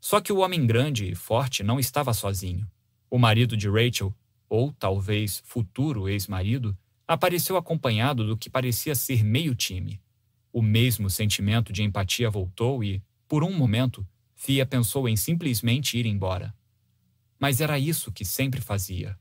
Só 0.00 0.20
que 0.20 0.32
o 0.32 0.38
homem 0.38 0.64
grande 0.64 1.10
e 1.10 1.14
forte 1.16 1.64
não 1.64 1.80
estava 1.80 2.14
sozinho. 2.14 2.70
O 3.10 3.18
marido 3.18 3.56
de 3.56 3.68
Rachel, 3.68 4.14
ou 4.48 4.72
talvez 4.72 5.42
futuro 5.44 6.08
ex-marido, 6.08 6.76
apareceu 7.06 7.56
acompanhado 7.56 8.26
do 8.26 8.36
que 8.36 8.50
parecia 8.50 8.94
ser 8.94 9.22
meio 9.22 9.54
time. 9.54 10.00
O 10.52 10.62
mesmo 10.62 11.10
sentimento 11.10 11.72
de 11.72 11.82
empatia 11.82 12.30
voltou 12.30 12.82
e, 12.82 13.02
por 13.28 13.44
um 13.44 13.52
momento, 13.52 14.06
Fia 14.34 14.66
pensou 14.66 15.08
em 15.08 15.16
simplesmente 15.16 15.98
ir 15.98 16.04
embora. 16.04 16.54
Mas 17.38 17.60
era 17.60 17.78
isso 17.78 18.12
que 18.12 18.24
sempre 18.24 18.60
fazia. 18.60 19.18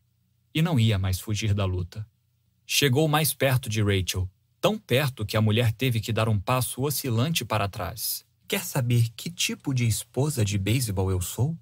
E 0.54 0.62
não 0.62 0.80
ia 0.80 1.00
mais 1.00 1.20
fugir 1.20 1.54
da 1.54 1.66
luta. 1.66 2.08
Chegou 2.66 3.08
mais 3.08 3.34
perto 3.34 3.70
de 3.70 3.82
Rachel, 3.82 4.30
tão 4.60 4.78
perto 4.78 5.26
que 5.26 5.38
a 5.38 5.42
mulher 5.42 5.72
teve 5.72 6.00
que 6.00 6.12
dar 6.12 6.28
um 6.28 6.40
passo 6.40 6.82
oscilante 6.82 7.46
para 7.46 7.70
trás. 7.70 8.26
Quer 8.48 8.64
saber 8.64 9.10
que 9.16 9.30
tipo 9.30 9.74
de 9.74 9.88
esposa 9.88 10.44
de 10.44 10.58
beisebol 10.58 11.10
eu 11.10 11.22
sou? 11.22 11.58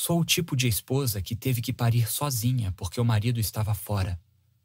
Sou 0.00 0.20
o 0.20 0.24
tipo 0.24 0.54
de 0.54 0.68
esposa 0.68 1.20
que 1.20 1.34
teve 1.34 1.60
que 1.60 1.72
parir 1.72 2.08
sozinha 2.08 2.72
porque 2.76 3.00
o 3.00 3.04
marido 3.04 3.40
estava 3.40 3.74
fora. 3.74 4.16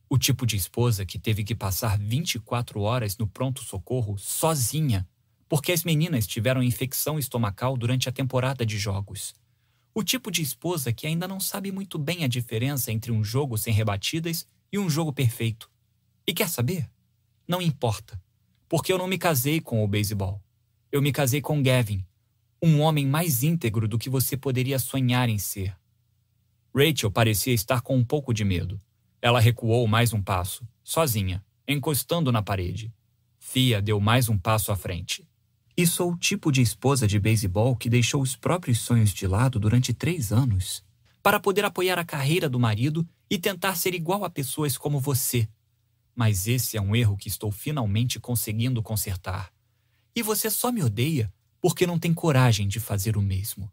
O 0.08 0.16
tipo 0.16 0.46
de 0.46 0.56
esposa 0.56 1.08
que 1.08 1.18
teve 1.18 1.44
que 1.44 1.56
passar 1.56 1.98
24 1.98 2.80
horas 2.82 3.18
no 3.18 3.26
pronto-socorro 3.26 4.16
sozinha 4.20 5.10
porque 5.50 5.72
as 5.72 5.84
meninas 5.84 6.28
tiveram 6.28 6.62
infecção 6.62 7.18
estomacal 7.18 7.76
durante 7.76 8.08
a 8.08 8.12
temporada 8.12 8.64
de 8.64 8.78
jogos. 8.78 9.34
O 9.92 10.04
tipo 10.04 10.30
de 10.30 10.44
esposa 10.44 10.94
que 10.94 11.08
ainda 11.08 11.28
não 11.28 11.40
sabe 11.40 11.72
muito 11.72 11.98
bem 11.98 12.24
a 12.24 12.28
diferença 12.28 12.92
entre 12.92 13.12
um 13.12 13.24
jogo 13.24 13.58
sem 13.58 13.74
rebatidas 13.74 14.48
e 14.72 14.78
um 14.78 14.88
jogo 14.88 15.12
perfeito. 15.12 15.68
E 16.28 16.34
quer 16.36 16.48
saber? 16.48 16.88
Não 17.48 17.60
importa, 17.60 18.22
porque 18.70 18.94
eu 18.94 19.00
não 19.00 19.08
me 19.08 19.18
casei 19.18 19.60
com 19.60 19.84
o 19.84 19.88
beisebol. 19.88 20.40
Eu 20.92 21.02
me 21.02 21.12
casei 21.12 21.42
com 21.42 21.64
Gavin, 21.64 22.06
um 22.66 22.80
homem 22.80 23.06
mais 23.06 23.44
íntegro 23.44 23.90
do 23.90 24.00
que 24.00 24.10
você 24.10 24.38
poderia 24.38 24.80
sonhar 24.80 25.28
em 25.28 25.38
ser. 25.38 25.76
Rachel 26.74 27.12
parecia 27.12 27.54
estar 27.54 27.82
com 27.82 27.98
um 27.98 28.06
pouco 28.06 28.34
de 28.34 28.46
medo. 28.46 28.80
Ela 29.22 29.42
recuou 29.42 29.86
mais 29.86 30.14
um 30.14 30.22
passo, 30.24 30.66
sozinha, 30.82 31.44
encostando 31.68 32.32
na 32.32 32.42
parede. 32.42 32.90
Fia 33.38 33.82
deu 33.82 34.00
mais 34.00 34.30
um 34.30 34.38
passo 34.38 34.72
à 34.72 34.78
frente. 34.78 35.28
E 35.76 35.86
sou 35.86 36.14
o 36.14 36.18
tipo 36.18 36.54
de 36.54 36.62
esposa 36.62 37.06
de 37.06 37.20
beisebol 37.20 37.76
que 37.76 37.90
deixou 37.90 38.22
os 38.22 38.38
próprios 38.38 38.80
sonhos 38.80 39.14
de 39.14 39.28
lado 39.28 39.60
durante 39.60 39.94
três 39.94 40.32
anos 40.32 40.86
para 41.22 41.42
poder 41.42 41.66
apoiar 41.66 42.00
a 42.00 42.06
carreira 42.06 42.48
do 42.48 42.60
marido 42.60 43.06
e 43.30 43.38
tentar 43.38 43.76
ser 43.76 43.94
igual 43.94 44.24
a 44.24 44.30
pessoas 44.30 44.78
como 44.78 45.02
você. 45.02 45.50
Mas 46.16 46.48
esse 46.48 46.78
é 46.78 46.82
um 46.82 46.96
erro 46.96 47.18
que 47.18 47.28
estou 47.28 47.52
finalmente 47.52 48.22
conseguindo 48.22 48.82
consertar. 48.82 49.52
E 50.16 50.24
você 50.24 50.50
só 50.50 50.72
me 50.72 50.82
odeia 50.82 51.30
porque 51.64 51.88
não 51.88 51.98
tem 51.98 52.14
coragem 52.14 52.68
de 52.68 52.78
fazer 52.78 53.16
o 53.16 53.22
mesmo. 53.22 53.72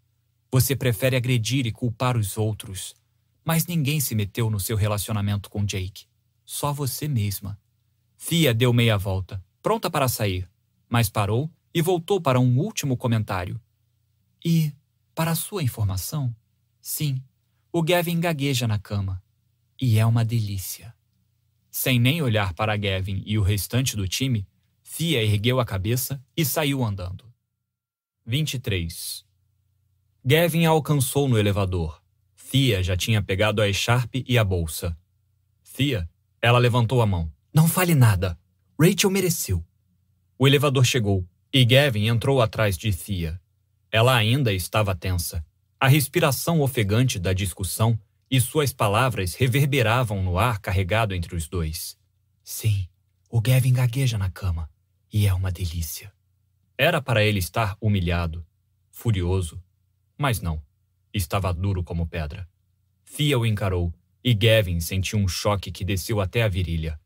Você 0.49 0.77
prefere 0.77 1.17
agredir 1.17 1.67
e 1.67 1.73
culpar 1.73 2.17
os 2.17 2.39
outros. 2.39 2.95
Mas 3.45 3.67
ninguém 3.67 3.99
se 3.99 4.15
meteu 4.15 4.49
no 4.49 4.61
seu 4.61 4.77
relacionamento 4.77 5.51
com 5.51 5.65
Jake. 5.65 6.07
Só 6.47 6.73
você 6.73 7.09
mesma. 7.09 7.59
Fia 8.17 8.55
deu 8.55 8.73
meia 8.73 8.97
volta, 8.97 9.45
pronta 9.61 9.91
para 9.91 10.07
sair, 10.07 10.49
mas 10.89 11.11
parou 11.11 11.51
e 11.75 11.83
voltou 11.83 12.21
para 12.21 12.39
um 12.39 12.61
último 12.61 12.97
comentário. 12.97 13.61
E, 14.45 14.73
para 15.13 15.35
sua 15.35 15.61
informação, 15.61 16.33
sim, 16.81 17.21
o 17.73 17.83
Gavin 17.83 18.21
gagueja 18.21 18.69
na 18.69 18.79
cama. 18.79 19.21
E 19.81 19.99
é 19.99 20.07
uma 20.07 20.25
delícia. 20.25 20.95
Sem 21.73 21.99
nem 21.99 22.23
olhar 22.23 22.55
para 22.55 22.77
Gavin 22.77 23.21
e 23.27 23.37
o 23.37 23.43
restante 23.43 23.97
do 23.97 24.07
time, 24.07 24.47
Fia 24.81 25.25
ergueu 25.25 25.59
a 25.59 25.65
cabeça 25.65 26.23
e 26.37 26.45
saiu 26.45 26.85
andando. 26.85 27.30
23. 28.31 29.27
Gavin 30.25 30.65
a 30.65 30.69
alcançou 30.69 31.29
no 31.29 31.37
elevador. 31.37 32.01
Fia 32.37 32.81
já 32.81 32.97
tinha 32.97 33.21
pegado 33.21 33.61
a 33.61 33.69
echarpe 33.69 34.25
e 34.25 34.39
a 34.39 34.45
bolsa. 34.45 34.97
Fia, 35.65 36.09
ela 36.41 36.61
levantou 36.61 37.03
a 37.03 37.07
mão. 37.07 37.29
Não 37.53 37.67
fale 37.67 37.93
nada. 37.93 38.39
Rachel 38.81 39.11
mereceu. 39.11 39.65
O 40.39 40.47
elevador 40.47 40.85
chegou 40.85 41.27
e 41.53 41.65
Gavin 41.65 42.07
entrou 42.07 42.41
atrás 42.41 42.79
de 42.79 42.93
Thea. 42.93 43.41
Ela 43.91 44.15
ainda 44.15 44.53
estava 44.53 44.95
tensa. 44.95 45.45
A 45.81 45.89
respiração 45.89 46.61
ofegante 46.61 47.19
da 47.19 47.33
discussão 47.33 47.99
e 48.31 48.41
suas 48.41 48.73
palavras 48.73 49.35
reverberavam 49.35 50.23
no 50.23 50.39
ar 50.39 50.61
carregado 50.61 51.17
entre 51.17 51.35
os 51.35 51.49
dois. 51.49 51.99
Sim, 52.45 52.87
o 53.29 53.41
Gavin 53.41 53.73
gagueja 53.73 54.17
na 54.17 54.31
cama. 54.31 54.71
E 55.13 55.27
é 55.27 55.35
uma 55.35 55.51
delícia. 55.51 56.13
Era 56.83 57.03
para 57.03 57.23
ele 57.23 57.39
estar 57.39 57.77
humilhado, 57.79 58.43
furioso. 58.91 59.63
Mas 60.17 60.41
não. 60.41 60.63
Estava 61.13 61.53
duro 61.53 61.85
como 61.85 62.07
pedra. 62.07 62.49
Thea 63.05 63.39
o 63.39 63.45
encarou 63.45 63.93
e 64.25 64.33
Gavin 64.33 64.81
sentiu 64.81 65.19
um 65.19 65.29
choque 65.29 65.71
que 65.71 65.85
desceu 65.85 66.23
até 66.23 66.43
a 66.43 66.49
virilha. 66.49 66.99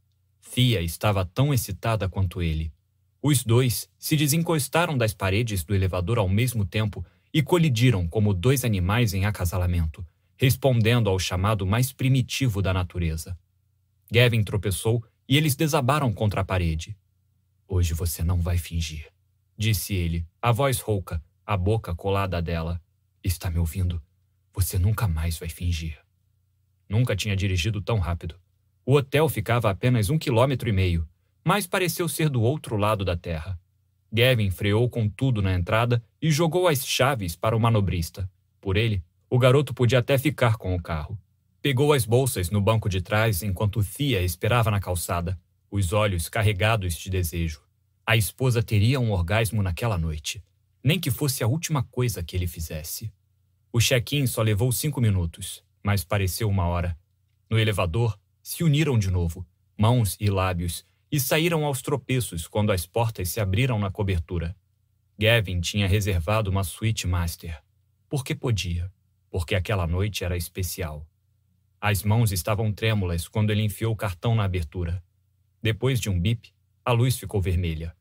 Thea 0.54 0.80
estava 0.80 1.24
tão 1.24 1.52
excitada 1.52 2.08
quanto 2.08 2.40
ele. 2.40 2.72
Os 3.20 3.42
dois 3.42 3.90
se 3.98 4.16
desencostaram 4.16 4.96
das 4.96 5.12
paredes 5.12 5.64
do 5.64 5.74
elevador 5.74 6.18
ao 6.18 6.28
mesmo 6.28 6.64
tempo 6.64 7.04
e 7.32 7.42
colidiram 7.42 8.06
como 8.06 8.32
dois 8.32 8.64
animais 8.64 9.12
em 9.12 9.26
acasalamento, 9.26 10.06
respondendo 10.36 11.10
ao 11.10 11.18
chamado 11.18 11.66
mais 11.66 11.92
primitivo 11.92 12.62
da 12.62 12.72
natureza. 12.72 13.36
Gavin 14.08 14.44
tropeçou 14.44 15.04
e 15.28 15.36
eles 15.36 15.56
desabaram 15.56 16.12
contra 16.12 16.42
a 16.42 16.44
parede. 16.44 16.96
Hoje 17.66 17.92
você 17.92 18.22
não 18.22 18.40
vai 18.40 18.56
fingir, 18.56 19.12
disse 19.56 19.94
ele, 19.94 20.26
a 20.40 20.52
voz 20.52 20.80
rouca, 20.80 21.22
a 21.44 21.56
boca 21.56 21.94
colada 21.94 22.40
dela. 22.40 22.80
Está 23.22 23.50
me 23.50 23.58
ouvindo? 23.58 24.02
Você 24.52 24.78
nunca 24.78 25.08
mais 25.08 25.38
vai 25.38 25.48
fingir. 25.48 25.98
Nunca 26.88 27.16
tinha 27.16 27.34
dirigido 27.34 27.80
tão 27.80 27.98
rápido. 27.98 28.38
O 28.84 28.94
hotel 28.94 29.28
ficava 29.28 29.68
a 29.68 29.70
apenas 29.72 30.10
um 30.10 30.18
quilômetro 30.18 30.68
e 30.68 30.72
meio 30.72 31.08
mas 31.44 31.66
pareceu 31.66 32.08
ser 32.08 32.30
do 32.30 32.40
outro 32.40 32.76
lado 32.76 33.04
da 33.04 33.16
terra. 33.16 33.60
Gavin 34.10 34.50
freou 34.50 34.88
com 34.88 35.08
tudo 35.08 35.42
na 35.42 35.52
entrada 35.52 36.02
e 36.22 36.30
jogou 36.30 36.66
as 36.66 36.86
chaves 36.86 37.36
para 37.36 37.56
o 37.56 37.60
manobrista. 37.60 38.30
Por 38.60 38.76
ele, 38.76 39.02
o 39.28 39.38
garoto 39.38 39.74
podia 39.74 39.98
até 39.98 40.16
ficar 40.16 40.56
com 40.56 40.74
o 40.74 40.82
carro. 40.82 41.18
Pegou 41.60 41.92
as 41.92 42.06
bolsas 42.06 42.50
no 42.50 42.60
banco 42.60 42.88
de 42.88 43.02
trás 43.02 43.42
enquanto 43.42 43.84
Thea 43.84 44.22
esperava 44.22 44.70
na 44.70 44.80
calçada, 44.80 45.38
os 45.70 45.92
olhos 45.92 46.28
carregados 46.28 46.94
de 46.94 47.10
desejo. 47.10 47.63
A 48.06 48.16
esposa 48.16 48.62
teria 48.62 49.00
um 49.00 49.12
orgasmo 49.12 49.62
naquela 49.62 49.96
noite, 49.96 50.44
nem 50.82 51.00
que 51.00 51.10
fosse 51.10 51.42
a 51.42 51.46
última 51.46 51.82
coisa 51.82 52.22
que 52.22 52.36
ele 52.36 52.46
fizesse. 52.46 53.12
O 53.72 53.80
check-in 53.80 54.26
só 54.26 54.42
levou 54.42 54.70
cinco 54.70 55.00
minutos, 55.00 55.64
mas 55.82 56.04
pareceu 56.04 56.48
uma 56.48 56.66
hora. 56.66 56.98
No 57.48 57.58
elevador, 57.58 58.18
se 58.42 58.62
uniram 58.62 58.98
de 58.98 59.10
novo, 59.10 59.46
mãos 59.76 60.16
e 60.20 60.28
lábios, 60.28 60.84
e 61.10 61.18
saíram 61.18 61.64
aos 61.64 61.80
tropeços 61.80 62.46
quando 62.46 62.72
as 62.72 62.86
portas 62.86 63.30
se 63.30 63.40
abriram 63.40 63.78
na 63.78 63.90
cobertura. 63.90 64.54
Gavin 65.18 65.60
tinha 65.60 65.88
reservado 65.88 66.50
uma 66.50 66.62
suíte 66.62 67.06
master. 67.06 67.62
Porque 68.08 68.34
podia. 68.34 68.92
Porque 69.30 69.54
aquela 69.54 69.86
noite 69.86 70.24
era 70.24 70.36
especial. 70.36 71.06
As 71.80 72.02
mãos 72.02 72.32
estavam 72.32 72.72
trêmulas 72.72 73.26
quando 73.28 73.50
ele 73.50 73.62
enfiou 73.62 73.92
o 73.92 73.96
cartão 73.96 74.34
na 74.34 74.44
abertura. 74.44 75.02
Depois 75.62 76.00
de 76.00 76.08
um 76.08 76.20
bip, 76.20 76.53
a 76.84 76.92
luz 76.92 77.18
ficou 77.18 77.40
vermelha. 77.40 77.96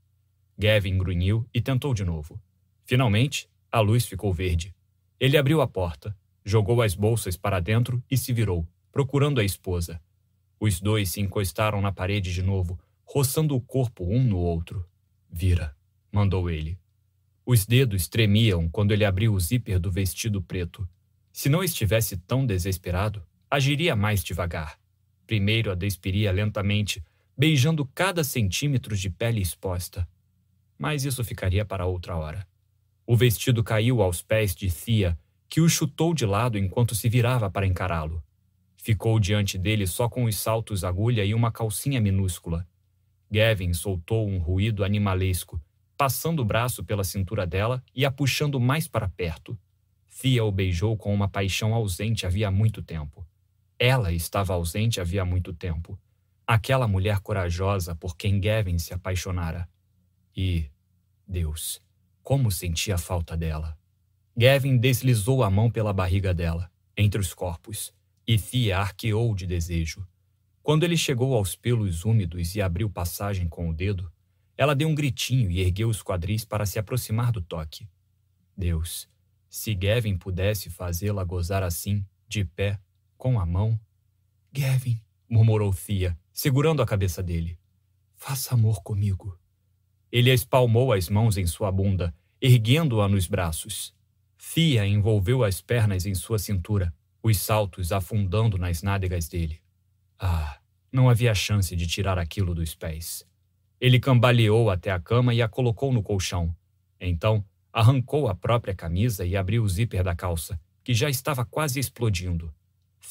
Gavin 0.57 0.97
grunhiu 0.97 1.47
e 1.53 1.61
tentou 1.61 1.93
de 1.93 2.03
novo. 2.03 2.41
Finalmente, 2.83 3.49
a 3.71 3.79
luz 3.79 4.05
ficou 4.05 4.33
verde. 4.33 4.75
Ele 5.19 5.37
abriu 5.37 5.61
a 5.61 5.67
porta, 5.67 6.15
jogou 6.43 6.81
as 6.81 6.93
bolsas 6.93 7.37
para 7.37 7.59
dentro 7.59 8.03
e 8.11 8.17
se 8.17 8.33
virou, 8.33 8.67
procurando 8.91 9.39
a 9.39 9.43
esposa. 9.43 10.01
Os 10.59 10.81
dois 10.81 11.09
se 11.09 11.21
encostaram 11.21 11.81
na 11.81 11.91
parede 11.91 12.33
de 12.33 12.43
novo, 12.43 12.77
roçando 13.05 13.55
o 13.55 13.61
corpo 13.61 14.03
um 14.03 14.21
no 14.21 14.37
outro. 14.37 14.85
Vira, 15.29 15.75
mandou 16.11 16.49
ele. 16.49 16.77
Os 17.45 17.65
dedos 17.65 18.07
tremiam 18.07 18.69
quando 18.69 18.91
ele 18.91 19.05
abriu 19.05 19.33
o 19.33 19.39
zíper 19.39 19.79
do 19.79 19.91
vestido 19.91 20.41
preto. 20.41 20.87
Se 21.31 21.49
não 21.49 21.63
estivesse 21.63 22.17
tão 22.17 22.45
desesperado, 22.45 23.25
agiria 23.49 23.95
mais 23.95 24.23
devagar. 24.23 24.77
Primeiro 25.25 25.71
a 25.71 25.75
despiria 25.75 26.31
lentamente, 26.31 27.03
beijando 27.37 27.85
cada 27.85 28.23
centímetro 28.23 28.95
de 28.95 29.09
pele 29.09 29.41
exposta. 29.41 30.07
Mas 30.77 31.03
isso 31.03 31.23
ficaria 31.23 31.65
para 31.65 31.85
outra 31.85 32.15
hora. 32.15 32.47
O 33.05 33.17
vestido 33.17 33.63
caiu 33.63 34.01
aos 34.01 34.21
pés 34.21 34.55
de 34.55 34.69
Thea, 34.69 35.17
que 35.49 35.59
o 35.61 35.67
chutou 35.67 36.13
de 36.13 36.25
lado 36.25 36.57
enquanto 36.57 36.95
se 36.95 37.09
virava 37.09 37.49
para 37.49 37.67
encará-lo. 37.67 38.23
Ficou 38.77 39.19
diante 39.19 39.57
dele 39.57 39.87
só 39.87 40.09
com 40.09 40.25
os 40.25 40.35
saltos 40.37 40.83
agulha 40.83 41.23
e 41.23 41.33
uma 41.33 41.51
calcinha 41.51 42.01
minúscula. 42.01 42.67
Gavin 43.31 43.73
soltou 43.73 44.27
um 44.27 44.37
ruído 44.37 44.83
animalesco, 44.83 45.61
passando 45.97 46.41
o 46.41 46.45
braço 46.45 46.83
pela 46.83 47.03
cintura 47.03 47.47
dela 47.47 47.83
e 47.95 48.05
a 48.05 48.11
puxando 48.11 48.59
mais 48.59 48.87
para 48.87 49.07
perto. 49.09 49.57
Thea 50.21 50.43
o 50.43 50.51
beijou 50.51 50.95
com 50.95 51.13
uma 51.13 51.27
paixão 51.27 51.73
ausente 51.73 52.25
havia 52.25 52.51
muito 52.51 52.83
tempo. 52.83 53.25
Ela 53.79 54.11
estava 54.13 54.53
ausente 54.53 55.01
havia 55.01 55.25
muito 55.25 55.53
tempo. 55.53 55.99
Aquela 56.45 56.87
mulher 56.87 57.19
corajosa 57.19 57.95
por 57.95 58.17
quem 58.17 58.39
Gavin 58.39 58.77
se 58.77 58.93
apaixonara. 58.93 59.67
E, 60.35 60.69
Deus, 61.27 61.81
como 62.21 62.51
sentia 62.51 62.97
falta 62.97 63.37
dela. 63.37 63.77
Gavin 64.35 64.77
deslizou 64.77 65.43
a 65.43 65.49
mão 65.49 65.69
pela 65.69 65.93
barriga 65.93 66.33
dela, 66.33 66.71
entre 66.97 67.19
os 67.21 67.33
corpos, 67.33 67.93
e 68.27 68.37
Thea 68.37 68.79
arqueou 68.79 69.33
de 69.35 69.45
desejo. 69.45 70.05
Quando 70.61 70.83
ele 70.83 70.97
chegou 70.97 71.35
aos 71.35 71.55
pelos 71.55 72.03
úmidos 72.03 72.55
e 72.55 72.61
abriu 72.61 72.89
passagem 72.89 73.47
com 73.47 73.69
o 73.69 73.73
dedo, 73.73 74.11
ela 74.57 74.75
deu 74.75 74.87
um 74.87 74.95
gritinho 74.95 75.51
e 75.51 75.59
ergueu 75.59 75.89
os 75.89 76.01
quadris 76.01 76.45
para 76.45 76.65
se 76.65 76.79
aproximar 76.79 77.31
do 77.31 77.41
toque. 77.41 77.87
Deus, 78.55 79.09
se 79.49 79.73
Gavin 79.75 80.17
pudesse 80.17 80.69
fazê-la 80.69 81.23
gozar 81.23 81.63
assim, 81.63 82.05
de 82.27 82.45
pé, 82.45 82.79
com 83.17 83.39
a 83.39 83.45
mão. 83.45 83.79
Gavin, 84.51 85.01
murmurou 85.29 85.73
Thea, 85.73 86.17
segurando 86.33 86.81
a 86.81 86.85
cabeça 86.85 87.21
dele. 87.21 87.59
Faça 88.15 88.55
amor 88.55 88.81
comigo. 88.81 89.39
Ele 90.11 90.31
espalmou 90.31 90.91
as 90.91 91.07
mãos 91.07 91.37
em 91.37 91.45
sua 91.45 91.71
bunda, 91.71 92.13
erguendo-a 92.41 93.07
nos 93.07 93.27
braços. 93.27 93.93
Thea 94.37 94.85
envolveu 94.85 95.43
as 95.43 95.61
pernas 95.61 96.05
em 96.05 96.15
sua 96.15 96.39
cintura, 96.39 96.93
os 97.21 97.37
saltos 97.37 97.91
afundando 97.91 98.57
nas 98.57 98.81
nádegas 98.81 99.27
dele. 99.27 99.61
Ah, 100.19 100.59
não 100.91 101.09
havia 101.09 101.33
chance 101.35 101.75
de 101.75 101.87
tirar 101.87 102.17
aquilo 102.17 102.53
dos 102.55 102.75
pés. 102.75 103.25
Ele 103.79 103.99
cambaleou 103.99 104.69
até 104.69 104.91
a 104.91 104.99
cama 104.99 105.33
e 105.33 105.41
a 105.41 105.47
colocou 105.47 105.93
no 105.93 106.01
colchão. 106.01 106.55
Então, 106.99 107.45
arrancou 107.71 108.27
a 108.27 108.35
própria 108.35 108.73
camisa 108.73 109.25
e 109.25 109.35
abriu 109.35 109.63
o 109.63 109.69
zíper 109.69 110.03
da 110.03 110.15
calça, 110.15 110.59
que 110.83 110.93
já 110.93 111.09
estava 111.09 111.45
quase 111.45 111.79
explodindo. 111.79 112.53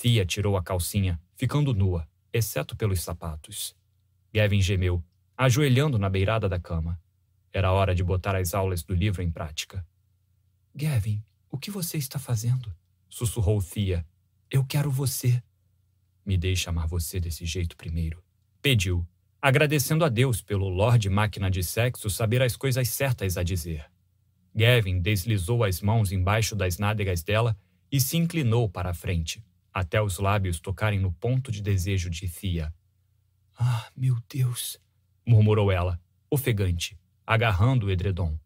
Thea 0.01 0.25
tirou 0.25 0.57
a 0.57 0.63
calcinha, 0.63 1.21
ficando 1.37 1.75
nua, 1.75 2.09
exceto 2.33 2.75
pelos 2.77 3.03
sapatos. 3.03 3.77
Gavin 4.33 4.61
gemeu, 4.61 5.05
ajoelhando 5.37 5.99
na 5.99 6.09
beirada 6.09 6.49
da 6.49 6.59
cama. 6.59 7.01
Era 7.53 7.73
hora 7.73 7.95
de 7.95 8.03
botar 8.03 8.35
as 8.35 8.55
aulas 8.55 8.83
do 8.83 8.95
livro 8.95 9.23
em 9.23 9.31
prática. 9.31 9.87
Gavin, 10.75 11.23
o 11.51 11.59
que 11.59 11.71
você 11.71 11.99
está 11.99 12.19
fazendo? 12.19 12.75
Sussurrou 13.09 13.63
Thea. 13.63 14.07
Eu 14.51 14.65
quero 14.65 14.91
você. 14.91 15.43
Me 16.25 16.39
deixe 16.39 16.69
amar 16.69 16.87
você 16.87 17.21
desse 17.21 17.45
jeito 17.45 17.77
primeiro. 17.77 18.25
Pediu, 18.63 19.07
agradecendo 19.41 20.05
a 20.05 20.09
Deus 20.09 20.41
pelo 20.41 20.69
Lorde 20.69 21.11
Máquina 21.11 21.51
de 21.51 21.63
Sexo 21.63 22.09
saber 22.09 22.41
as 22.41 22.57
coisas 22.57 22.89
certas 22.89 23.37
a 23.37 23.43
dizer. 23.43 23.91
Gavin 24.55 25.01
deslizou 25.01 25.65
as 25.65 25.83
mãos 25.83 26.13
embaixo 26.13 26.55
das 26.55 26.79
nádegas 26.79 27.23
dela 27.23 27.57
e 27.91 28.01
se 28.01 28.17
inclinou 28.17 28.69
para 28.69 28.91
a 28.91 28.95
frente, 28.95 29.45
até 29.73 30.01
os 30.03 30.19
lábios 30.19 30.61
tocarem 30.61 31.01
no 31.01 31.13
ponto 31.13 31.51
de 31.51 31.63
desejo 31.63 32.11
de 32.11 32.29
Thea. 32.29 32.73
Ah, 33.59 33.89
meu 33.97 34.17
Deus! 34.29 34.79
murmurou 35.27 35.71
ela, 35.71 36.01
ofegante, 36.31 36.99
agarrando 37.27 37.87
o 37.87 37.91
edredom. 37.91 38.37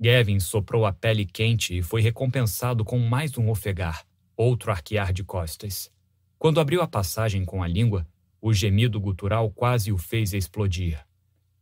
Gavin 0.00 0.40
soprou 0.40 0.84
a 0.86 0.92
pele 0.92 1.24
quente 1.24 1.78
e 1.78 1.82
foi 1.82 2.00
recompensado 2.00 2.84
com 2.84 2.98
mais 2.98 3.36
um 3.38 3.48
ofegar, 3.48 4.04
outro 4.36 4.70
arquear 4.70 5.12
de 5.12 5.22
costas. 5.22 5.90
Quando 6.38 6.60
abriu 6.60 6.82
a 6.82 6.88
passagem 6.88 7.44
com 7.44 7.62
a 7.62 7.68
língua, 7.68 8.06
o 8.40 8.52
gemido 8.52 9.00
gutural 9.00 9.50
quase 9.50 9.92
o 9.92 9.96
fez 9.96 10.34
explodir. 10.34 11.02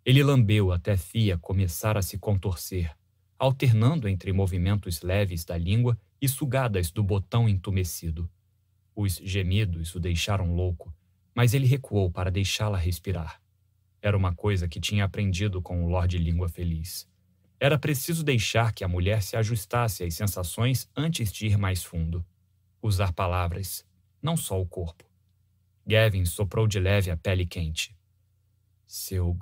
Ele 0.05 0.23
lambeu 0.23 0.73
até 0.73 0.97
Fia 0.97 1.39
começar 1.39 1.97
a 1.97 2.03
se 2.03 2.19
contorcer, 2.19 2.93
alternando 3.39 4.09
entre 4.09 4.33
movimentos 4.33 5.03
leves 5.03 5.45
da 5.45 5.57
língua 5.57 5.97
e 6.21 6.29
sugadas 6.29 6.91
do 6.91 7.03
botão 7.03 7.49
entumecido. 7.49 8.29
Os 8.95 9.17
gemidos 9.17 9.95
o 9.95 10.01
deixaram 10.01 10.55
louco, 10.55 10.95
mas 11.35 11.55
ele 11.55 11.67
recuou 11.67 12.11
para 12.11 12.31
deixá-la 12.31 12.77
respirar. 12.77 13.41
Era 14.01 14.17
uma 14.17 14.35
coisa 14.35 14.69
que 14.69 14.81
tinha 14.81 15.05
aprendido 15.05 15.63
com 15.63 15.85
o 15.85 15.89
Lorde 15.89 16.19
Língua 16.19 16.49
Feliz. 16.49 17.09
Era 17.59 17.79
preciso 17.79 18.25
deixar 18.25 18.73
que 18.73 18.83
a 18.83 18.89
mulher 18.89 19.23
se 19.23 19.37
ajustasse 19.37 20.03
às 20.03 20.15
sensações 20.15 20.91
antes 20.97 21.33
de 21.33 21.47
ir 21.47 21.57
mais 21.57 21.85
fundo. 21.85 22.25
Usar 22.83 23.13
palavras, 23.13 23.87
não 24.21 24.37
só 24.37 24.61
o 24.61 24.67
corpo. 24.67 25.05
Gavin 25.87 26.25
soprou 26.25 26.67
de 26.67 26.81
leve 26.81 27.11
a 27.11 27.17
pele 27.17 27.47
quente. 27.47 27.97
Seu 28.87 29.39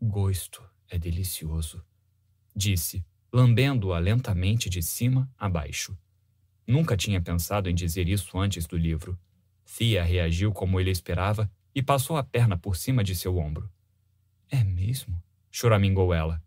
gosto 0.00 0.62
é 0.88 0.98
delicioso, 0.98 1.84
disse, 2.56 3.04
lambendo-a 3.32 3.98
lentamente 3.98 4.68
de 4.68 4.82
cima 4.82 5.30
a 5.38 5.48
baixo. 5.48 5.96
Nunca 6.70 6.96
tinha 6.96 7.20
pensado 7.20 7.68
em 7.68 7.74
dizer 7.74 8.08
isso 8.08 8.38
antes 8.38 8.64
do 8.64 8.76
livro. 8.76 9.18
Thea 9.76 10.04
reagiu 10.04 10.52
como 10.52 10.78
ele 10.78 10.92
esperava 10.92 11.50
e 11.74 11.82
passou 11.82 12.16
a 12.16 12.22
perna 12.22 12.56
por 12.56 12.76
cima 12.76 13.02
de 13.02 13.12
seu 13.16 13.38
ombro. 13.38 13.68
É 14.48 14.62
mesmo? 14.62 15.20
choramingou 15.50 16.14
ela. 16.14 16.40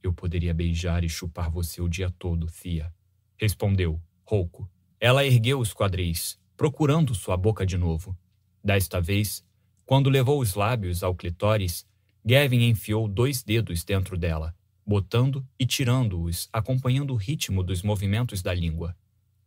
Eu 0.00 0.12
poderia 0.12 0.54
beijar 0.54 1.02
e 1.02 1.08
chupar 1.08 1.50
você 1.50 1.82
o 1.82 1.88
dia 1.88 2.08
todo, 2.08 2.46
Thea. 2.46 2.94
Respondeu, 3.36 4.00
rouco. 4.24 4.70
Ela 5.00 5.26
ergueu 5.26 5.58
os 5.58 5.74
quadris, 5.74 6.38
procurando 6.56 7.12
sua 7.12 7.36
boca 7.36 7.66
de 7.66 7.76
novo. 7.76 8.16
Desta 8.62 9.00
vez, 9.00 9.44
quando 9.84 10.08
levou 10.08 10.40
os 10.40 10.54
lábios 10.54 11.02
ao 11.02 11.16
clitóris, 11.16 11.84
Gavin 12.24 12.68
enfiou 12.68 13.08
dois 13.08 13.42
dedos 13.42 13.82
dentro 13.82 14.16
dela, 14.16 14.54
botando 14.86 15.44
e 15.58 15.66
tirando-os, 15.66 16.48
acompanhando 16.52 17.12
o 17.12 17.16
ritmo 17.16 17.64
dos 17.64 17.82
movimentos 17.82 18.40
da 18.40 18.54
língua. 18.54 18.96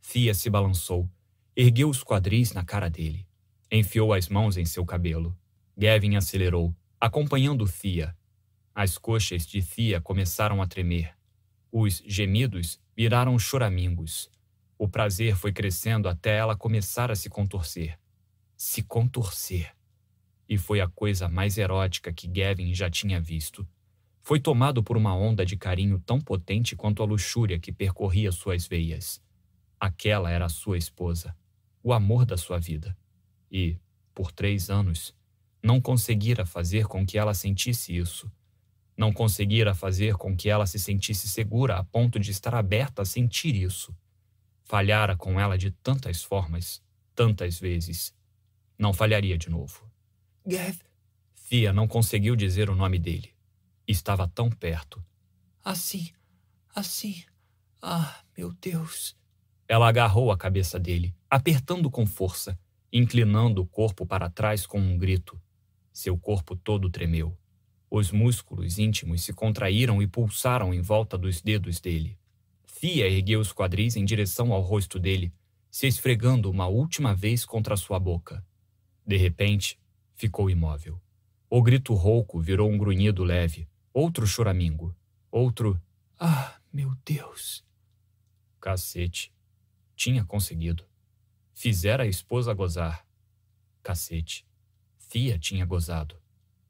Thea 0.02 0.34
se 0.34 0.50
balançou, 0.50 1.10
ergueu 1.56 1.90
os 1.90 2.04
quadris 2.04 2.54
na 2.54 2.66
cara 2.66 2.90
dele. 2.90 3.26
Enfiou 3.72 4.14
as 4.14 4.28
mãos 4.28 4.58
em 4.58 4.66
seu 4.66 4.86
cabelo. 4.86 5.38
Gavin 5.78 6.16
acelerou, 6.16 6.76
acompanhando 7.00 7.66
Thea. 7.66 8.16
As 8.76 8.98
coxas 8.98 9.46
de 9.46 9.62
Thea 9.62 10.02
começaram 10.02 10.62
a 10.62 10.68
tremer. 10.68 11.16
Os 11.72 12.04
gemidos 12.06 12.80
viraram 12.96 13.40
choramingos. 13.40 14.30
O 14.78 14.90
prazer 14.90 15.38
foi 15.38 15.54
crescendo 15.54 16.10
até 16.10 16.36
ela 16.38 16.58
começar 16.58 17.10
a 17.12 17.16
se 17.16 17.30
contorcer. 17.30 17.98
Se 18.58 18.84
contorcer. 18.84 19.74
E 20.50 20.58
foi 20.58 20.82
a 20.82 20.88
coisa 20.88 21.30
mais 21.30 21.58
erótica 21.58 22.12
que 22.12 22.28
Gavin 22.28 22.74
já 22.74 22.90
tinha 22.90 23.22
visto. 23.22 23.66
Foi 24.22 24.40
tomado 24.40 24.84
por 24.84 24.98
uma 24.98 25.16
onda 25.16 25.46
de 25.46 25.56
carinho 25.56 26.00
tão 26.00 26.20
potente 26.20 26.76
quanto 26.76 27.02
a 27.02 27.06
luxúria 27.06 27.60
que 27.60 27.72
percorria 27.72 28.32
suas 28.32 28.68
veias. 28.68 29.22
Aquela 29.82 30.30
era 30.30 30.48
sua 30.48 30.78
esposa. 30.78 31.36
o 31.84 31.92
amor 31.92 32.24
da 32.24 32.38
sua 32.38 32.60
vida. 32.60 32.96
E, 33.52 33.76
por 34.14 34.32
três 34.32 34.70
anos, 34.70 35.16
não 35.64 35.82
conseguira 35.82 36.46
fazer 36.46 36.86
com 36.86 37.04
que 37.04 37.18
ela 37.18 37.34
sentisse 37.34 37.98
isso. 37.98 38.32
Não 38.96 39.12
conseguira 39.12 39.74
fazer 39.74 40.16
com 40.18 40.38
que 40.38 40.48
ela 40.48 40.68
se 40.68 40.78
sentisse 40.78 41.28
segura 41.28 41.78
a 41.78 41.84
ponto 41.84 42.20
de 42.20 42.30
estar 42.30 42.54
aberta 42.54 43.02
a 43.02 43.06
sentir 43.06 43.56
isso. 43.56 43.98
Falhara 44.64 45.18
com 45.18 45.40
ela 45.40 45.58
de 45.58 45.72
tantas 45.72 46.22
formas, 46.22 46.84
tantas 47.16 47.60
vezes. 47.60 48.14
Não 48.78 48.94
falharia 48.94 49.36
de 49.36 49.50
novo. 49.50 49.90
Gav. 50.46 50.78
Fia 51.34 51.74
não 51.74 51.88
conseguiu 51.88 52.36
dizer 52.36 52.70
o 52.70 52.76
nome 52.76 53.00
dele. 53.00 53.34
Estava 53.88 54.28
tão 54.28 54.52
perto. 54.52 55.04
Assim, 55.64 56.12
assim. 56.76 57.24
Ah, 57.82 58.24
meu 58.38 58.54
Deus. 58.54 59.20
Ela 59.72 59.88
agarrou 59.88 60.34
a 60.34 60.38
cabeça 60.38 60.78
dele, 60.78 61.16
apertando 61.30 61.90
com 61.90 62.06
força, 62.06 62.60
inclinando 62.92 63.62
o 63.62 63.66
corpo 63.66 64.06
para 64.06 64.30
trás 64.30 64.66
com 64.66 64.78
um 64.78 64.98
grito. 64.98 65.42
Seu 65.94 66.18
corpo 66.18 66.58
todo 66.58 66.90
tremeu. 66.90 67.38
Os 67.90 68.12
músculos 68.12 68.78
íntimos 68.78 69.22
se 69.22 69.32
contraíram 69.32 70.02
e 70.02 70.08
pulsaram 70.08 70.74
em 70.74 70.82
volta 70.82 71.18
dos 71.18 71.40
dedos 71.42 71.80
dele. 71.80 72.18
Fia 72.66 73.08
ergueu 73.08 73.40
os 73.40 73.54
quadris 73.54 73.96
em 73.96 74.04
direção 74.04 74.52
ao 74.52 74.60
rosto 74.60 75.00
dele, 75.00 75.34
se 75.70 75.88
esfregando 75.88 76.52
uma 76.52 76.68
última 76.68 77.16
vez 77.16 77.46
contra 77.46 77.78
sua 77.78 77.98
boca. 77.98 78.46
De 79.08 79.16
repente, 79.16 79.80
ficou 80.16 80.50
imóvel. 80.50 81.02
O 81.50 81.64
grito 81.64 81.94
rouco 81.94 82.42
virou 82.42 82.70
um 82.70 82.78
grunhido 82.78 83.24
leve, 83.24 83.70
outro 83.94 84.28
choramingo, 84.28 84.94
outro 85.32 85.82
Ah, 86.20 86.56
meu 86.74 86.94
Deus! 87.06 87.64
Cacete. 88.60 89.32
Tinha 90.04 90.26
conseguido. 90.26 90.84
Fizera 91.54 92.02
a 92.02 92.08
esposa 92.08 92.52
gozar. 92.56 93.06
Cacete. 93.84 94.48
Fia 94.98 95.38
tinha 95.38 95.64
gozado. 95.64 96.20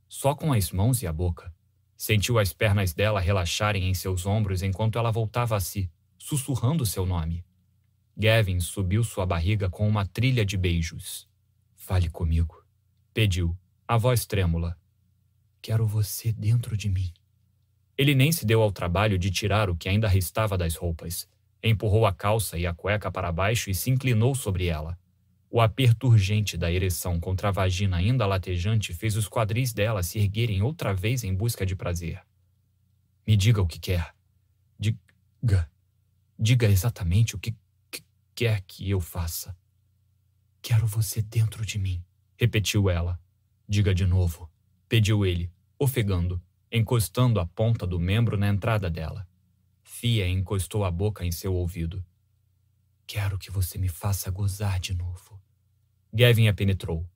Só 0.09 0.35
com 0.35 0.51
as 0.51 0.69
mãos 0.73 1.01
e 1.01 1.07
a 1.07 1.13
boca. 1.13 1.55
Sentiu 1.95 2.37
as 2.37 2.51
pernas 2.51 2.93
dela 2.93 3.21
relaxarem 3.21 3.89
em 3.89 3.93
seus 3.93 4.25
ombros 4.25 4.61
enquanto 4.61 4.99
ela 4.99 5.11
voltava 5.11 5.55
a 5.55 5.61
si, 5.61 5.89
sussurrando 6.17 6.85
seu 6.85 7.05
nome. 7.05 7.45
Gavin 8.17 8.59
subiu 8.59 9.01
sua 9.01 9.25
barriga 9.25 9.69
com 9.69 9.87
uma 9.87 10.05
trilha 10.05 10.45
de 10.45 10.57
beijos. 10.57 11.25
Fale 11.73 12.09
comigo, 12.09 12.61
pediu, 13.13 13.57
a 13.87 13.95
voz 13.95 14.25
trêmula. 14.25 14.77
Quero 15.61 15.87
você 15.87 16.33
dentro 16.33 16.75
de 16.75 16.89
mim. 16.89 17.13
Ele 17.97 18.13
nem 18.13 18.29
se 18.29 18.45
deu 18.45 18.61
ao 18.61 18.73
trabalho 18.73 19.17
de 19.17 19.31
tirar 19.31 19.69
o 19.69 19.75
que 19.77 19.87
ainda 19.87 20.09
restava 20.09 20.57
das 20.57 20.75
roupas 20.75 21.29
Empurrou 21.63 22.05
a 22.05 22.13
calça 22.13 22.57
e 22.57 22.65
a 22.65 22.73
cueca 22.73 23.11
para 23.11 23.31
baixo 23.31 23.69
e 23.69 23.75
se 23.75 23.89
inclinou 23.89 24.33
sobre 24.33 24.67
ela. 24.67 24.97
O 25.49 25.59
aperto 25.59 26.07
urgente 26.07 26.57
da 26.57 26.71
ereção 26.71 27.19
contra 27.19 27.49
a 27.49 27.51
vagina 27.51 27.97
ainda 27.97 28.25
latejante 28.25 28.93
fez 28.93 29.17
os 29.17 29.27
quadris 29.27 29.73
dela 29.73 30.01
se 30.01 30.17
erguerem 30.17 30.61
outra 30.61 30.93
vez 30.93 31.23
em 31.23 31.35
busca 31.35 31.65
de 31.65 31.75
prazer. 31.75 32.21
Me 33.27 33.35
diga 33.35 33.61
o 33.61 33.67
que 33.67 33.77
quer. 33.77 34.15
Diga. 34.79 35.69
Diga 36.39 36.67
exatamente 36.67 37.35
o 37.35 37.39
que, 37.39 37.55
que 37.91 38.01
quer 38.33 38.61
que 38.61 38.89
eu 38.89 38.99
faça. 38.99 39.55
Quero 40.61 40.87
você 40.87 41.21
dentro 41.21 41.65
de 41.65 41.77
mim, 41.77 42.03
repetiu 42.37 42.89
ela. 42.89 43.19
Diga 43.67 43.93
de 43.93 44.05
novo, 44.05 44.49
pediu 44.87 45.25
ele, 45.25 45.51
ofegando, 45.77 46.41
encostando 46.71 47.39
a 47.39 47.45
ponta 47.45 47.85
do 47.85 47.99
membro 47.99 48.37
na 48.37 48.47
entrada 48.47 48.89
dela. 48.89 49.27
Fia 50.01 50.27
encostou 50.27 50.83
a 50.83 50.89
boca 50.89 51.23
em 51.23 51.31
seu 51.31 51.53
ouvido. 51.53 52.03
Quero 53.05 53.37
que 53.37 53.51
você 53.51 53.77
me 53.77 53.87
faça 53.87 54.31
gozar 54.31 54.79
de 54.79 54.95
novo. 54.95 55.39
Gavin 56.11 56.47
a 56.47 56.53
penetrou, 56.55 57.07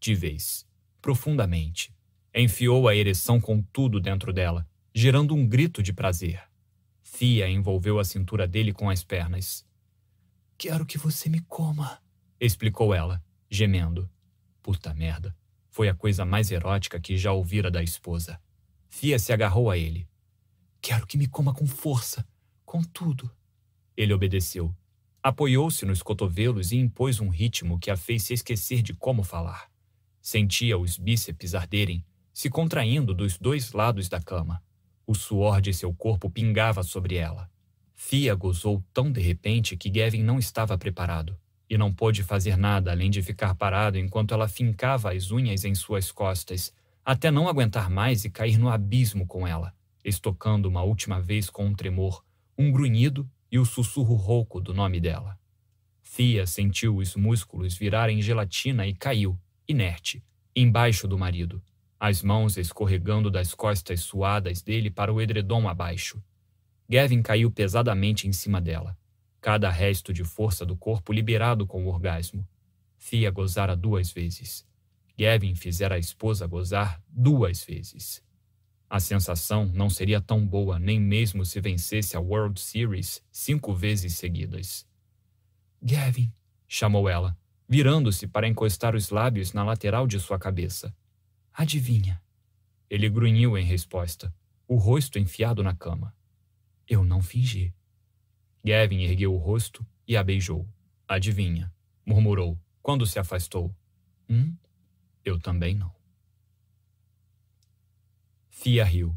de 0.00 0.14
vez, 0.14 0.66
profundamente. 1.02 1.94
Enfiou 2.34 2.88
a 2.88 2.96
ereção 2.96 3.38
com 3.38 3.60
tudo 3.60 4.00
dentro 4.00 4.32
dela, 4.32 4.66
gerando 4.94 5.34
um 5.34 5.46
grito 5.46 5.82
de 5.82 5.92
prazer. 5.92 6.42
Fia 7.02 7.46
envolveu 7.46 7.98
a 7.98 8.04
cintura 8.04 8.48
dele 8.48 8.72
com 8.72 8.88
as 8.88 9.04
pernas. 9.04 9.62
Quero 10.56 10.86
que 10.86 10.96
você 10.96 11.28
me 11.28 11.40
coma, 11.42 12.02
explicou 12.40 12.94
ela, 12.94 13.22
gemendo. 13.50 14.10
Puta 14.62 14.94
merda. 14.94 15.36
Foi 15.68 15.90
a 15.90 15.94
coisa 15.94 16.24
mais 16.24 16.50
erótica 16.50 16.98
que 16.98 17.18
já 17.18 17.32
ouvira 17.32 17.70
da 17.70 17.82
esposa. 17.82 18.40
Fia 18.88 19.18
se 19.18 19.30
agarrou 19.30 19.70
a 19.70 19.76
ele. 19.76 20.08
Quero 20.82 21.06
que 21.06 21.18
me 21.18 21.26
coma 21.26 21.52
com 21.52 21.66
força, 21.66 22.26
com 22.64 22.82
tudo. 22.82 23.30
Ele 23.94 24.14
obedeceu. 24.14 24.74
Apoiou-se 25.22 25.84
nos 25.84 26.02
cotovelos 26.02 26.72
e 26.72 26.76
impôs 26.76 27.20
um 27.20 27.28
ritmo 27.28 27.78
que 27.78 27.90
a 27.90 27.96
fez 27.96 28.22
se 28.22 28.32
esquecer 28.32 28.80
de 28.80 28.94
como 28.94 29.22
falar. 29.22 29.70
Sentia 30.22 30.78
os 30.78 30.96
bíceps 30.96 31.54
arderem, 31.54 32.02
se 32.32 32.48
contraindo 32.48 33.14
dos 33.14 33.36
dois 33.36 33.72
lados 33.72 34.08
da 34.08 34.22
cama. 34.22 34.62
O 35.06 35.14
suor 35.14 35.60
de 35.60 35.74
seu 35.74 35.92
corpo 35.92 36.30
pingava 36.30 36.82
sobre 36.82 37.16
ela. 37.16 37.50
Fia 37.94 38.34
gozou 38.34 38.82
tão 38.94 39.12
de 39.12 39.20
repente 39.20 39.76
que 39.76 39.90
Gavin 39.90 40.22
não 40.22 40.38
estava 40.38 40.78
preparado 40.78 41.38
e 41.68 41.76
não 41.76 41.92
pôde 41.92 42.22
fazer 42.22 42.56
nada 42.56 42.90
além 42.90 43.10
de 43.10 43.22
ficar 43.22 43.54
parado 43.54 43.98
enquanto 43.98 44.32
ela 44.32 44.48
fincava 44.48 45.12
as 45.12 45.30
unhas 45.30 45.64
em 45.64 45.74
suas 45.74 46.10
costas, 46.10 46.72
até 47.04 47.30
não 47.30 47.48
aguentar 47.48 47.90
mais 47.90 48.24
e 48.24 48.30
cair 48.30 48.56
no 48.56 48.70
abismo 48.70 49.26
com 49.26 49.46
ela 49.46 49.74
estocando 50.04 50.68
uma 50.68 50.82
última 50.82 51.20
vez 51.20 51.50
com 51.50 51.66
um 51.66 51.74
tremor, 51.74 52.24
um 52.56 52.70
grunhido 52.70 53.28
e 53.50 53.58
o 53.58 53.64
sussurro 53.64 54.14
rouco 54.14 54.60
do 54.60 54.72
nome 54.72 55.00
dela. 55.00 55.38
Fia 56.02 56.46
sentiu 56.46 56.96
os 56.96 57.14
músculos 57.14 57.76
virarem 57.76 58.20
gelatina 58.20 58.86
e 58.86 58.94
caiu, 58.94 59.38
inerte, 59.68 60.24
embaixo 60.54 61.06
do 61.06 61.18
marido, 61.18 61.62
as 61.98 62.22
mãos 62.22 62.56
escorregando 62.56 63.30
das 63.30 63.54
costas 63.54 64.00
suadas 64.00 64.62
dele 64.62 64.90
para 64.90 65.12
o 65.12 65.20
edredom 65.20 65.68
abaixo. 65.68 66.22
Gavin 66.88 67.22
caiu 67.22 67.50
pesadamente 67.50 68.26
em 68.26 68.32
cima 68.32 68.60
dela, 68.60 68.98
cada 69.40 69.70
resto 69.70 70.12
de 70.12 70.24
força 70.24 70.66
do 70.66 70.76
corpo 70.76 71.12
liberado 71.12 71.66
com 71.66 71.84
o 71.84 71.88
orgasmo. 71.88 72.46
Fia 72.96 73.30
gozara 73.30 73.76
duas 73.76 74.10
vezes. 74.10 74.66
Gavin 75.16 75.54
fizera 75.54 75.94
a 75.94 75.98
esposa 75.98 76.46
gozar 76.46 77.00
duas 77.08 77.64
vezes. 77.64 78.22
A 78.90 78.98
sensação 78.98 79.66
não 79.66 79.88
seria 79.88 80.20
tão 80.20 80.44
boa 80.44 80.76
nem 80.76 80.98
mesmo 80.98 81.46
se 81.46 81.60
vencesse 81.60 82.16
a 82.16 82.20
World 82.20 82.58
Series 82.58 83.22
cinco 83.30 83.72
vezes 83.72 84.14
seguidas. 84.14 84.84
Gavin, 85.80 86.32
chamou 86.66 87.08
ela, 87.08 87.38
virando-se 87.68 88.26
para 88.26 88.48
encostar 88.48 88.96
os 88.96 89.10
lábios 89.10 89.52
na 89.52 89.62
lateral 89.62 90.08
de 90.08 90.18
sua 90.18 90.40
cabeça. 90.40 90.92
Adivinha? 91.54 92.20
Ele 92.90 93.08
grunhiu 93.08 93.56
em 93.56 93.64
resposta, 93.64 94.34
o 94.66 94.74
rosto 94.74 95.20
enfiado 95.20 95.62
na 95.62 95.72
cama. 95.72 96.12
Eu 96.88 97.04
não 97.04 97.22
fingi. 97.22 97.72
Gavin 98.64 99.02
ergueu 99.02 99.32
o 99.32 99.38
rosto 99.38 99.86
e 100.04 100.16
a 100.16 100.24
beijou. 100.24 100.68
Adivinha, 101.06 101.72
murmurou, 102.04 102.58
quando 102.82 103.06
se 103.06 103.20
afastou. 103.20 103.72
Hum? 104.28 104.56
Eu 105.24 105.38
também 105.38 105.76
não. 105.76 105.94
Fia 108.62 108.84
riu. 108.84 109.16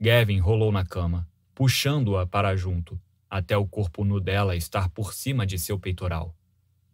Gavin 0.00 0.38
rolou 0.38 0.70
na 0.70 0.86
cama, 0.86 1.28
puxando-a 1.52 2.24
para 2.24 2.54
junto, 2.54 2.96
até 3.28 3.56
o 3.56 3.66
corpo 3.66 4.04
nu 4.04 4.20
dela 4.20 4.54
estar 4.54 4.88
por 4.90 5.12
cima 5.12 5.44
de 5.44 5.58
seu 5.58 5.76
peitoral. 5.76 6.36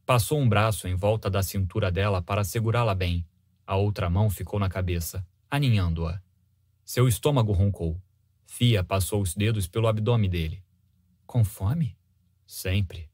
Passou 0.07 0.41
um 0.41 0.49
braço 0.49 0.89
em 0.89 0.95
volta 0.95 1.29
da 1.29 1.43
cintura 1.43 1.93
dela 1.93 2.23
para 2.23 2.45
segurá-la 2.45 2.95
bem. 2.95 3.27
A 3.67 3.77
outra 3.77 4.09
mão 4.09 4.31
ficou 4.31 4.59
na 4.59 4.71
cabeça, 4.71 5.23
aninhando-a. 5.51 6.19
Seu 6.83 7.07
estômago 7.07 7.53
roncou. 7.53 8.01
Fia 8.47 8.83
passou 8.83 9.21
os 9.21 9.35
dedos 9.35 9.69
pelo 9.69 9.87
abdômen 9.87 10.31
dele. 10.31 10.65
Com 11.27 11.45
fome? 11.45 11.95
Sempre. 12.47 13.11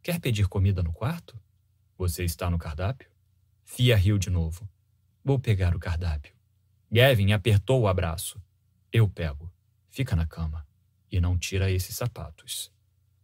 Quer 0.00 0.20
pedir 0.20 0.46
comida 0.46 0.80
no 0.80 0.92
quarto? 0.92 1.36
Você 1.98 2.22
está 2.22 2.48
no 2.48 2.56
cardápio? 2.56 3.10
Fia 3.64 3.96
riu 3.96 4.16
de 4.16 4.30
novo. 4.30 4.68
Vou 5.24 5.40
pegar 5.40 5.74
o 5.74 5.80
cardápio. 5.80 6.40
Gavin 6.94 7.32
apertou 7.32 7.80
o 7.80 7.88
abraço. 7.88 8.38
Eu 8.92 9.08
pego. 9.08 9.50
Fica 9.88 10.14
na 10.14 10.26
cama. 10.26 10.66
E 11.10 11.22
não 11.22 11.38
tira 11.38 11.70
esses 11.70 11.96
sapatos. 11.96 12.70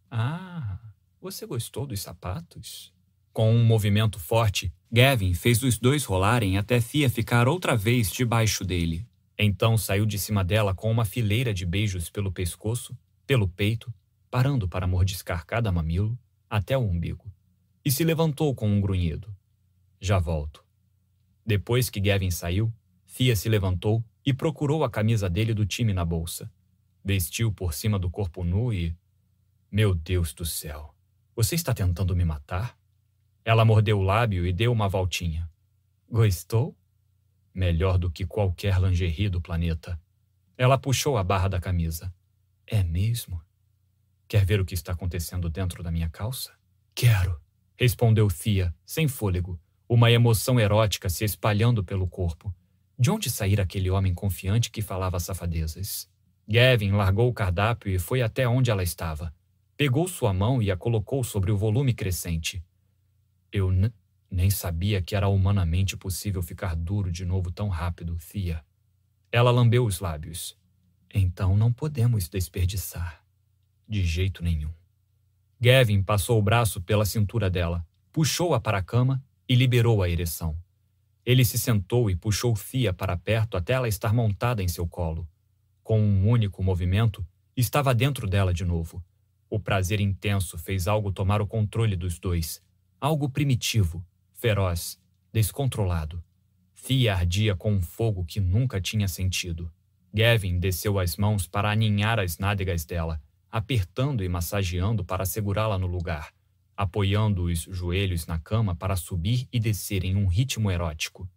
Ah, 0.09 0.79
você 1.21 1.45
gostou 1.45 1.85
dos 1.85 2.01
sapatos? 2.01 2.91
Com 3.31 3.53
um 3.53 3.63
movimento 3.63 4.17
forte, 4.17 4.73
Gavin 4.91 5.35
fez 5.35 5.61
os 5.61 5.77
dois 5.77 6.03
rolarem 6.03 6.57
até 6.57 6.81
Fia 6.81 7.11
ficar 7.11 7.47
outra 7.47 7.77
vez 7.77 8.11
debaixo 8.11 8.65
dele. 8.65 9.07
Então 9.37 9.77
saiu 9.77 10.03
de 10.03 10.17
cima 10.17 10.43
dela 10.43 10.73
com 10.73 10.89
uma 10.89 11.05
fileira 11.05 11.53
de 11.53 11.63
beijos 11.63 12.09
pelo 12.09 12.31
pescoço, 12.31 12.97
pelo 13.27 13.47
peito, 13.47 13.93
parando 14.31 14.67
para 14.67 14.87
mordiscar 14.87 15.45
cada 15.45 15.71
mamilo 15.71 16.17
até 16.49 16.75
o 16.75 16.81
umbigo. 16.81 17.31
E 17.85 17.91
se 17.91 18.03
levantou 18.03 18.55
com 18.55 18.67
um 18.67 18.81
grunhido. 18.81 19.31
Já 20.01 20.17
volto. 20.17 20.65
Depois 21.45 21.87
que 21.87 21.99
Gavin 21.99 22.31
saiu, 22.31 22.73
Fia 23.11 23.35
se 23.35 23.49
levantou 23.49 24.05
e 24.23 24.31
procurou 24.31 24.83
a 24.83 24.89
camisa 24.89 25.27
dele 25.27 25.51
do 25.51 25.65
time 25.65 25.93
na 25.93 26.05
bolsa. 26.05 26.49
Vestiu 27.03 27.51
por 27.51 27.73
cima 27.73 27.97
do 27.97 28.07
corpo 28.07 28.43
nu 28.43 28.71
e. 28.71 28.95
Meu 29.71 29.95
Deus 29.95 30.31
do 30.31 30.45
céu! 30.45 30.93
Você 31.35 31.55
está 31.55 31.73
tentando 31.73 32.15
me 32.15 32.23
matar? 32.23 32.77
Ela 33.43 33.65
mordeu 33.65 33.97
o 33.97 34.03
lábio 34.03 34.45
e 34.45 34.53
deu 34.53 34.71
uma 34.71 34.87
voltinha. 34.87 35.49
Gostou? 36.07 36.77
Melhor 37.51 37.97
do 37.97 38.11
que 38.11 38.27
qualquer 38.27 38.79
lingerie 38.79 39.27
do 39.27 39.41
planeta. 39.41 39.99
Ela 40.55 40.77
puxou 40.77 41.17
a 41.17 41.23
barra 41.23 41.47
da 41.47 41.59
camisa. 41.59 42.13
É 42.67 42.83
mesmo? 42.83 43.41
Quer 44.27 44.45
ver 44.45 44.61
o 44.61 44.65
que 44.65 44.75
está 44.75 44.91
acontecendo 44.91 45.49
dentro 45.49 45.81
da 45.81 45.91
minha 45.91 46.09
calça? 46.09 46.53
Quero, 46.93 47.41
respondeu 47.75 48.27
Thea, 48.27 48.73
sem 48.85 49.07
fôlego, 49.07 49.59
uma 49.89 50.11
emoção 50.11 50.59
erótica 50.59 51.09
se 51.09 51.25
espalhando 51.25 51.83
pelo 51.83 52.07
corpo. 52.07 52.53
De 52.99 53.09
onde 53.09 53.29
saíra 53.29 53.63
aquele 53.63 53.89
homem 53.89 54.13
confiante 54.13 54.69
que 54.69 54.81
falava 54.81 55.21
safadezas? 55.21 56.09
Gavin 56.45 56.91
largou 56.91 57.29
o 57.29 57.33
cardápio 57.33 57.89
e 57.89 57.97
foi 57.97 58.21
até 58.21 58.45
onde 58.45 58.69
ela 58.69 58.83
estava. 58.83 59.33
Pegou 59.77 60.05
sua 60.05 60.33
mão 60.33 60.61
e 60.61 60.69
a 60.69 60.75
colocou 60.75 61.23
sobre 61.23 61.49
o 61.49 61.55
volume 61.55 61.93
crescente. 61.93 62.61
Eu 63.53 63.71
nem 64.29 64.49
sabia 64.49 65.01
que 65.01 65.15
era 65.15 65.29
humanamente 65.29 65.95
possível 65.95 66.41
ficar 66.41 66.75
duro 66.75 67.09
de 67.09 67.23
novo 67.23 67.49
tão 67.53 67.69
rápido, 67.69 68.17
Thea. 68.17 68.65
Ela 69.31 69.49
lambeu 69.49 69.85
os 69.85 70.01
lábios. 70.01 70.57
Então 71.13 71.55
não 71.55 71.71
podemos 71.71 72.27
desperdiçar. 72.27 73.23
De 73.87 74.03
jeito 74.03 74.43
nenhum. 74.43 74.73
Gavin 75.57 76.03
passou 76.03 76.37
o 76.37 76.43
braço 76.43 76.81
pela 76.81 77.05
cintura 77.05 77.49
dela, 77.49 77.87
puxou-a 78.11 78.59
para 78.59 78.79
a 78.79 78.83
cama 78.83 79.23
e 79.47 79.55
liberou 79.55 80.03
a 80.03 80.09
ereção. 80.09 80.57
Ele 81.29 81.45
se 81.45 81.59
sentou 81.59 82.09
e 82.09 82.15
puxou 82.15 82.55
Fia 82.55 82.91
para 82.91 83.15
perto 83.15 83.55
até 83.55 83.73
ela 83.73 83.87
estar 83.87 84.11
montada 84.11 84.63
em 84.63 84.67
seu 84.67 84.87
colo. 84.87 85.29
Com 85.83 86.01
um 86.01 86.27
único 86.27 86.63
movimento, 86.63 87.23
estava 87.55 87.93
dentro 87.93 88.27
dela 88.27 88.51
de 88.51 88.65
novo. 88.65 89.05
O 89.47 89.59
prazer 89.59 89.99
intenso 89.99 90.57
fez 90.57 90.87
algo 90.87 91.11
tomar 91.11 91.39
o 91.39 91.45
controle 91.45 91.95
dos 91.95 92.17
dois. 92.17 92.63
Algo 92.99 93.29
primitivo, 93.29 94.03
feroz, 94.33 94.99
descontrolado. 95.31 96.23
Fia 96.73 97.13
ardia 97.13 97.55
com 97.55 97.73
um 97.73 97.81
fogo 97.83 98.25
que 98.25 98.39
nunca 98.39 98.81
tinha 98.81 99.07
sentido. 99.07 99.71
Gavin 100.11 100.57
desceu 100.57 100.97
as 100.97 101.15
mãos 101.15 101.45
para 101.45 101.69
aninhar 101.69 102.19
as 102.19 102.39
nádegas 102.39 102.85
dela 102.85 103.21
apertando 103.51 104.23
e 104.23 104.29
massageando 104.29 105.03
para 105.03 105.25
segurá-la 105.25 105.77
no 105.77 105.87
lugar, 105.87 106.31
apoiando 106.79 107.43
os 107.43 107.63
joelhos 107.63 108.25
na 108.25 108.39
cama 108.39 108.73
para 108.73 108.95
subir 108.95 109.49
e 109.51 109.59
descer 109.59 110.05
em 110.05 110.15
um 110.15 110.27
ritmo 110.27 110.71
erótico. 110.71 111.29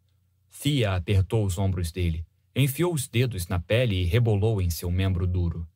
Fia 0.48 0.94
apertou 0.94 1.44
os 1.44 1.58
ombros 1.58 1.90
dele, 1.90 2.24
enfiou 2.54 2.94
os 2.94 3.08
dedos 3.08 3.48
na 3.48 3.58
pele 3.58 4.02
e 4.02 4.04
rebolou 4.04 4.62
em 4.62 4.70
seu 4.70 4.88
membro 4.88 5.26
duro. 5.26 5.66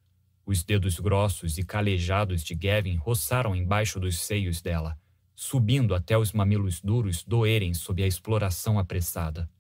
Os 0.47 0.62
dedos 0.62 1.00
grossos 1.00 1.58
e 1.58 1.65
calejados 1.65 2.44
de 2.44 2.54
Gavin 2.54 2.94
roçaram 2.94 3.56
embaixo 3.56 3.99
dos 3.99 4.20
seios 4.20 4.62
dela, 4.62 4.97
subindo 5.34 5.97
até 5.97 6.16
os 6.16 6.32
mamilos 6.32 6.81
duros 6.81 7.24
doerem 7.24 7.74
sob 7.74 8.00
a 8.04 8.06
exploração 8.06 8.78
apressada. 8.78 9.50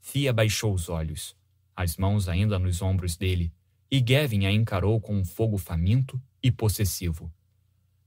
Fia 0.00 0.32
baixou 0.32 0.72
os 0.72 0.88
olhos, 0.88 1.36
as 1.76 1.98
mãos 1.98 2.26
ainda 2.26 2.58
nos 2.58 2.80
ombros 2.80 3.18
dele, 3.18 3.52
e 3.90 4.00
Gavin 4.00 4.46
a 4.46 4.50
encarou 4.50 4.98
com 4.98 5.14
um 5.14 5.26
fogo 5.26 5.58
faminto 5.58 6.18
e 6.42 6.50
possessivo. 6.50 7.30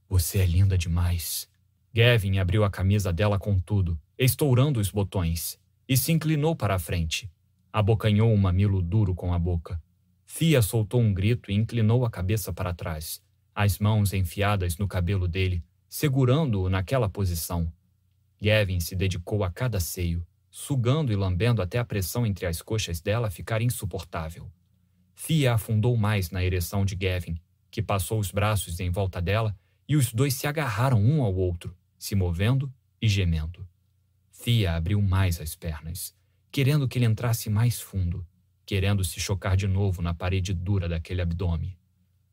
Você 0.08 0.38
é 0.38 0.46
linda 0.46 0.78
demais. 0.78 1.48
Gavin 1.92 2.38
abriu 2.38 2.62
a 2.62 2.70
camisa 2.70 3.12
dela 3.12 3.38
com 3.38 3.58
tudo, 3.58 3.98
estourando 4.16 4.78
os 4.78 4.90
botões, 4.90 5.58
e 5.88 5.96
se 5.96 6.12
inclinou 6.12 6.54
para 6.54 6.76
a 6.76 6.78
frente. 6.78 7.30
Abocanhou 7.72 8.32
um 8.32 8.36
mamilo 8.36 8.80
duro 8.80 9.14
com 9.14 9.32
a 9.34 9.38
boca. 9.38 9.82
Fia 10.24 10.62
soltou 10.62 11.00
um 11.00 11.12
grito 11.12 11.50
e 11.50 11.54
inclinou 11.54 12.04
a 12.04 12.10
cabeça 12.10 12.52
para 12.52 12.72
trás, 12.72 13.22
as 13.54 13.78
mãos 13.78 14.12
enfiadas 14.12 14.78
no 14.78 14.86
cabelo 14.86 15.26
dele, 15.26 15.64
segurando-o 15.88 16.68
naquela 16.68 17.08
posição. 17.08 17.72
Gavin 18.40 18.80
se 18.80 18.94
dedicou 18.94 19.42
a 19.42 19.50
cada 19.50 19.80
seio, 19.80 20.24
sugando 20.50 21.12
e 21.12 21.16
lambendo 21.16 21.60
até 21.60 21.78
a 21.78 21.84
pressão 21.84 22.24
entre 22.24 22.46
as 22.46 22.62
coxas 22.62 23.00
dela 23.00 23.30
ficar 23.30 23.60
insuportável. 23.60 24.50
Fia 25.14 25.54
afundou 25.54 25.96
mais 25.96 26.30
na 26.30 26.44
ereção 26.44 26.84
de 26.84 26.94
Gavin, 26.94 27.40
que 27.70 27.82
passou 27.82 28.20
os 28.20 28.30
braços 28.30 28.78
em 28.78 28.90
volta 28.90 29.20
dela 29.20 29.56
e 29.88 29.96
os 29.96 30.12
dois 30.12 30.34
se 30.34 30.46
agarraram 30.46 31.00
um 31.00 31.22
ao 31.22 31.34
outro, 31.34 31.76
se 31.98 32.14
movendo 32.14 32.72
e 33.00 33.08
gemendo. 33.08 33.66
Fia 34.30 34.74
abriu 34.74 35.00
mais 35.00 35.40
as 35.40 35.54
pernas, 35.54 36.14
querendo 36.50 36.88
que 36.88 36.98
ele 36.98 37.04
entrasse 37.04 37.48
mais 37.48 37.80
fundo, 37.80 38.26
querendo 38.64 39.04
se 39.04 39.20
chocar 39.20 39.56
de 39.56 39.66
novo 39.66 40.02
na 40.02 40.12
parede 40.12 40.52
dura 40.52 40.88
daquele 40.88 41.22
abdômen. 41.22 41.76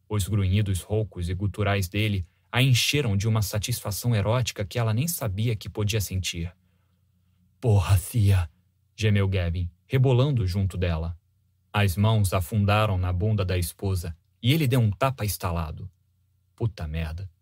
Os 0.09 0.27
grunhidos 0.27 0.81
roucos 0.81 1.29
e 1.29 1.33
guturais 1.33 1.87
dele 1.87 2.25
a 2.51 2.61
encheram 2.61 3.17
de 3.17 3.27
uma 3.27 3.41
satisfação 3.41 4.15
erótica 4.15 4.63
que 4.63 4.77
ela 4.77 4.93
nem 4.93 5.07
sabia 5.07 5.55
que 5.55 5.69
podia 5.69 5.99
sentir. 5.99 6.53
Porra, 7.59 7.97
Fia! 7.97 8.49
gemeu 8.95 9.27
Gavin, 9.27 9.69
rebolando 9.87 10.45
junto 10.45 10.77
dela. 10.77 11.17
As 11.71 11.97
mãos 11.97 12.33
afundaram 12.33 12.97
na 12.97 13.11
bunda 13.11 13.43
da 13.43 13.57
esposa 13.57 14.15
e 14.41 14.53
ele 14.53 14.67
deu 14.67 14.79
um 14.79 14.91
tapa 14.91 15.25
estalado. 15.25 15.89
Puta 16.55 16.87
merda. 16.87 17.32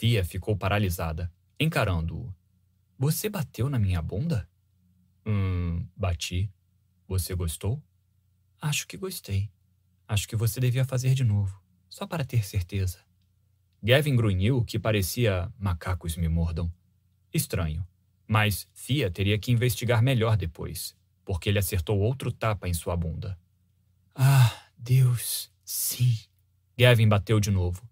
Fia 0.00 0.24
ficou 0.24 0.56
paralisada, 0.56 1.30
encarando-o. 1.60 2.34
Você 2.98 3.28
bateu 3.28 3.68
na 3.68 3.78
minha 3.78 4.00
bunda? 4.00 4.48
Hum, 5.26 5.86
bati. 5.94 6.50
Você 7.06 7.34
gostou? 7.34 7.82
Acho 8.58 8.86
que 8.88 8.96
gostei. 8.96 9.50
Acho 10.08 10.26
que 10.26 10.34
você 10.34 10.58
devia 10.58 10.86
fazer 10.86 11.12
de 11.12 11.22
novo, 11.22 11.62
só 11.86 12.06
para 12.06 12.24
ter 12.24 12.46
certeza. 12.46 12.98
Gavin 13.82 14.16
grunhiu 14.16 14.64
que 14.64 14.78
parecia 14.78 15.52
macacos 15.58 16.16
me 16.16 16.30
mordam. 16.30 16.72
Estranho. 17.30 17.86
Mas 18.26 18.66
Fia 18.72 19.10
teria 19.10 19.38
que 19.38 19.52
investigar 19.52 20.02
melhor 20.02 20.34
depois, 20.34 20.96
porque 21.26 21.50
ele 21.50 21.58
acertou 21.58 21.98
outro 21.98 22.32
tapa 22.32 22.66
em 22.66 22.72
sua 22.72 22.96
bunda. 22.96 23.38
Ah, 24.14 24.50
Deus, 24.78 25.52
sim. 25.62 26.18
Gavin 26.74 27.06
bateu 27.06 27.38
de 27.38 27.50
novo. 27.50 27.86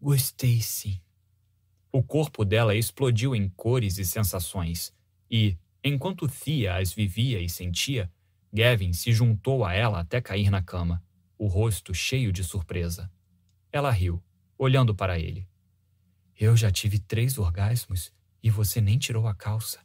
Gostei, 0.00 0.60
sim. 0.60 1.00
O 1.92 2.02
corpo 2.02 2.44
dela 2.44 2.74
explodiu 2.74 3.34
em 3.34 3.48
cores 3.48 3.98
e 3.98 4.04
sensações, 4.04 4.94
e, 5.28 5.58
enquanto 5.82 6.28
Thea 6.28 6.76
as 6.76 6.92
vivia 6.92 7.40
e 7.40 7.48
sentia, 7.48 8.10
Gavin 8.52 8.92
se 8.92 9.12
juntou 9.12 9.64
a 9.64 9.72
ela 9.72 10.00
até 10.00 10.20
cair 10.20 10.50
na 10.50 10.62
cama, 10.62 11.02
o 11.36 11.46
rosto 11.46 11.92
cheio 11.92 12.32
de 12.32 12.44
surpresa. 12.44 13.10
Ela 13.72 13.90
riu, 13.90 14.22
olhando 14.56 14.94
para 14.94 15.18
ele. 15.18 15.48
Eu 16.38 16.56
já 16.56 16.70
tive 16.70 16.98
três 16.98 17.38
orgasmos 17.38 18.12
e 18.42 18.50
você 18.50 18.80
nem 18.80 18.98
tirou 18.98 19.26
a 19.26 19.34
calça. 19.34 19.80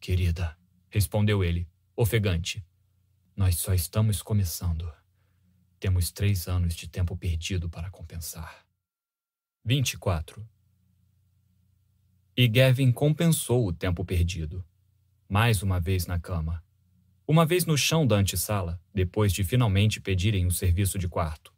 Querida, 0.00 0.56
respondeu 0.88 1.44
ele, 1.44 1.68
ofegante. 1.94 2.64
Nós 3.34 3.56
só 3.56 3.74
estamos 3.74 4.22
começando. 4.22 4.90
Temos 5.78 6.10
três 6.10 6.48
anos 6.48 6.74
de 6.74 6.88
tempo 6.88 7.16
perdido 7.16 7.68
para 7.68 7.90
compensar. 7.90 8.66
24. 9.64 10.55
E 12.38 12.46
Gavin 12.46 12.92
compensou 12.92 13.66
o 13.66 13.72
tempo 13.72 14.04
perdido. 14.04 14.62
Mais 15.26 15.62
uma 15.62 15.80
vez 15.80 16.06
na 16.06 16.20
cama. 16.20 16.62
Uma 17.26 17.46
vez 17.46 17.64
no 17.64 17.78
chão 17.78 18.06
da 18.06 18.16
antessala, 18.16 18.78
depois 18.92 19.32
de 19.32 19.42
finalmente 19.42 20.02
pedirem 20.02 20.44
o 20.44 20.50
serviço 20.50 20.98
de 20.98 21.08
quarto. 21.08 21.50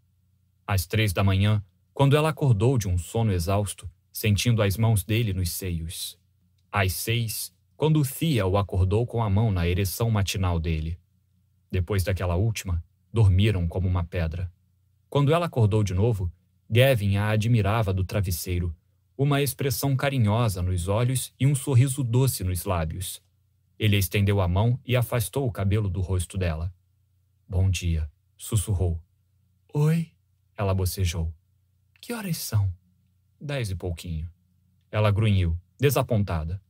Às 0.65 0.87
três 0.87 1.13
da 1.13 1.25
manhã, 1.25 1.61
quando 1.93 2.15
ela 2.17 2.29
acordou 2.29 2.79
de 2.79 2.87
um 2.87 2.97
sono 2.97 3.33
exausto, 3.33 3.91
sentindo 4.13 4.63
as 4.63 4.77
mãos 4.77 5.03
dele 5.03 5.33
nos 5.33 5.51
seios. 5.51 6.17
Às 6.71 6.93
seis, 6.93 7.53
quando 7.77 8.05
Thea 8.05 8.47
o 8.47 8.57
acordou 8.57 9.05
com 9.05 9.21
a 9.21 9.29
mão 9.29 9.51
na 9.51 9.67
ereção 9.67 10.09
matinal 10.13 10.61
dele. 10.61 10.97
Depois 11.69 12.05
daquela 12.05 12.37
última, 12.37 12.85
dormiram 13.13 13.67
como 13.67 13.89
uma 13.89 14.05
pedra. 14.05 14.49
Quando 15.11 15.35
ela 15.35 15.47
acordou 15.47 15.83
de 15.83 15.93
novo, 15.93 16.31
Gavin 16.71 17.17
a 17.17 17.31
admirava 17.31 17.93
do 17.93 18.05
travesseiro, 18.05 18.73
uma 19.19 19.43
expressão 19.43 19.97
carinhosa 19.97 20.63
nos 20.63 20.87
olhos 20.87 21.35
e 21.41 21.45
um 21.45 21.53
sorriso 21.53 22.05
doce 22.05 22.45
nos 22.45 22.65
lábios. 22.65 23.21
Ele 23.77 23.97
estendeu 23.97 24.41
a 24.41 24.47
mão 24.47 24.79
e 24.87 24.95
afastou 24.95 25.45
o 25.45 25.51
cabelo 25.51 25.91
do 25.91 26.01
rosto 26.01 26.39
dela. 26.39 26.73
Bom 27.49 27.69
dia, 27.69 28.09
sussurrou. 28.37 29.03
Oi, 29.75 30.13
ela 30.57 30.73
bocejou. 30.73 31.35
Que 32.01 32.13
horas 32.13 32.37
são? 32.37 32.73
Dez 33.41 33.71
e 33.71 33.75
pouquinho. 33.75 34.31
Ela 34.89 35.11
grunhiu, 35.11 35.59
desapontada. 35.81 36.63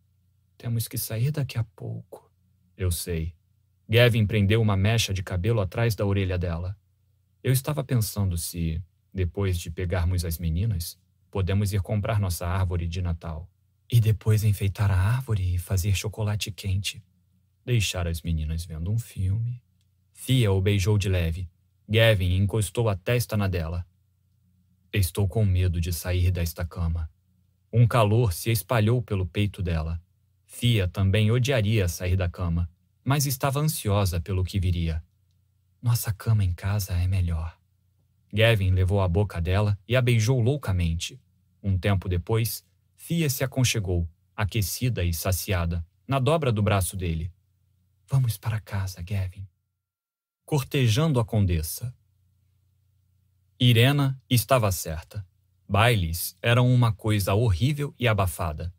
Temos 0.57 0.89
que 0.89 0.97
sair 0.97 1.31
daqui 1.31 1.59
a 1.59 1.65
pouco. 1.77 2.33
Eu 2.75 2.91
sei. 2.91 3.35
Gavin 3.87 4.27
prendeu 4.27 4.63
uma 4.63 4.77
mecha 4.77 5.13
de 5.13 5.23
cabelo 5.23 5.61
atrás 5.61 5.95
da 5.95 6.07
orelha 6.07 6.39
dela. 6.39 6.75
Eu 7.43 7.53
estava 7.53 7.85
pensando 7.85 8.39
se, 8.39 8.83
depois 9.13 9.59
de 9.59 9.71
pegarmos 9.71 10.25
as 10.25 10.39
meninas, 10.39 10.99
podemos 11.39 11.73
ir 11.73 11.81
comprar 11.81 12.19
nossa 12.19 12.49
árvore 12.49 12.89
de 12.89 13.01
Natal. 13.01 13.49
E 13.89 14.01
depois 14.01 14.43
enfeitar 14.43 14.91
a 14.91 14.97
árvore 14.97 15.55
e 15.55 15.57
fazer 15.57 15.95
chocolate 15.95 16.51
quente. 16.51 17.01
Deixar 17.65 18.09
as 18.09 18.23
meninas 18.23 18.65
vendo 18.65 18.91
um 18.91 18.99
filme. 18.99 19.63
Fia 20.13 20.51
o 20.51 20.61
beijou 20.61 20.99
de 20.99 21.09
leve. 21.09 21.49
Gavin 21.89 22.35
encostou 22.35 22.89
a 22.89 22.97
testa 22.97 23.37
na 23.37 23.47
dela. 23.47 23.87
Estou 24.93 25.29
com 25.29 25.45
medo 25.45 25.81
de 25.81 25.93
sair 25.93 26.33
desta 26.33 26.65
cama. 26.65 27.09
Um 27.73 27.87
calor 27.87 28.33
se 28.33 28.51
espalhou 28.51 29.01
pelo 29.01 29.25
peito 29.25 29.63
dela. 29.63 30.03
Fia 30.45 30.89
também 30.89 31.31
odiaria 31.31 31.87
sair 31.87 32.17
da 32.17 32.29
cama, 32.29 32.69
mas 33.05 33.27
estava 33.27 33.61
ansiosa 33.61 34.21
pelo 34.21 34.43
que 34.43 34.59
viria. 34.59 35.05
Nossa 35.81 36.13
cama 36.13 36.43
em 36.43 36.53
casa 36.53 36.95
é 36.95 37.07
melhor. 37.07 37.57
Gavin 38.33 38.73
levou 38.73 39.01
a 39.01 39.07
boca 39.07 39.41
dela 39.41 39.79
e 39.87 39.95
a 39.95 40.03
beijou 40.03 40.41
loucamente. 40.41 41.17
Um 41.69 41.77
tempo 41.77 42.09
depois, 42.09 42.65
Fia 42.97 43.29
se 43.29 43.45
aconchegou, 43.45 44.09
aquecida 44.35 45.05
e 45.05 45.13
saciada, 45.13 45.87
na 46.07 46.19
dobra 46.19 46.51
do 46.51 46.63
braço 46.63 46.97
dele. 46.97 47.31
Vamos 48.07 48.39
para 48.39 48.59
casa, 48.59 49.03
Gavin. 49.03 49.47
Cortejando 50.47 51.21
a 51.21 51.25
condessa. 51.27 51.95
Irena 53.61 54.19
estava 54.31 54.73
certa. 54.73 55.27
Bailes 55.69 56.35
eram 56.41 56.73
uma 56.73 56.91
coisa 56.91 57.35
horrível 57.35 57.95
e 57.99 58.09
abafada. 58.09 58.73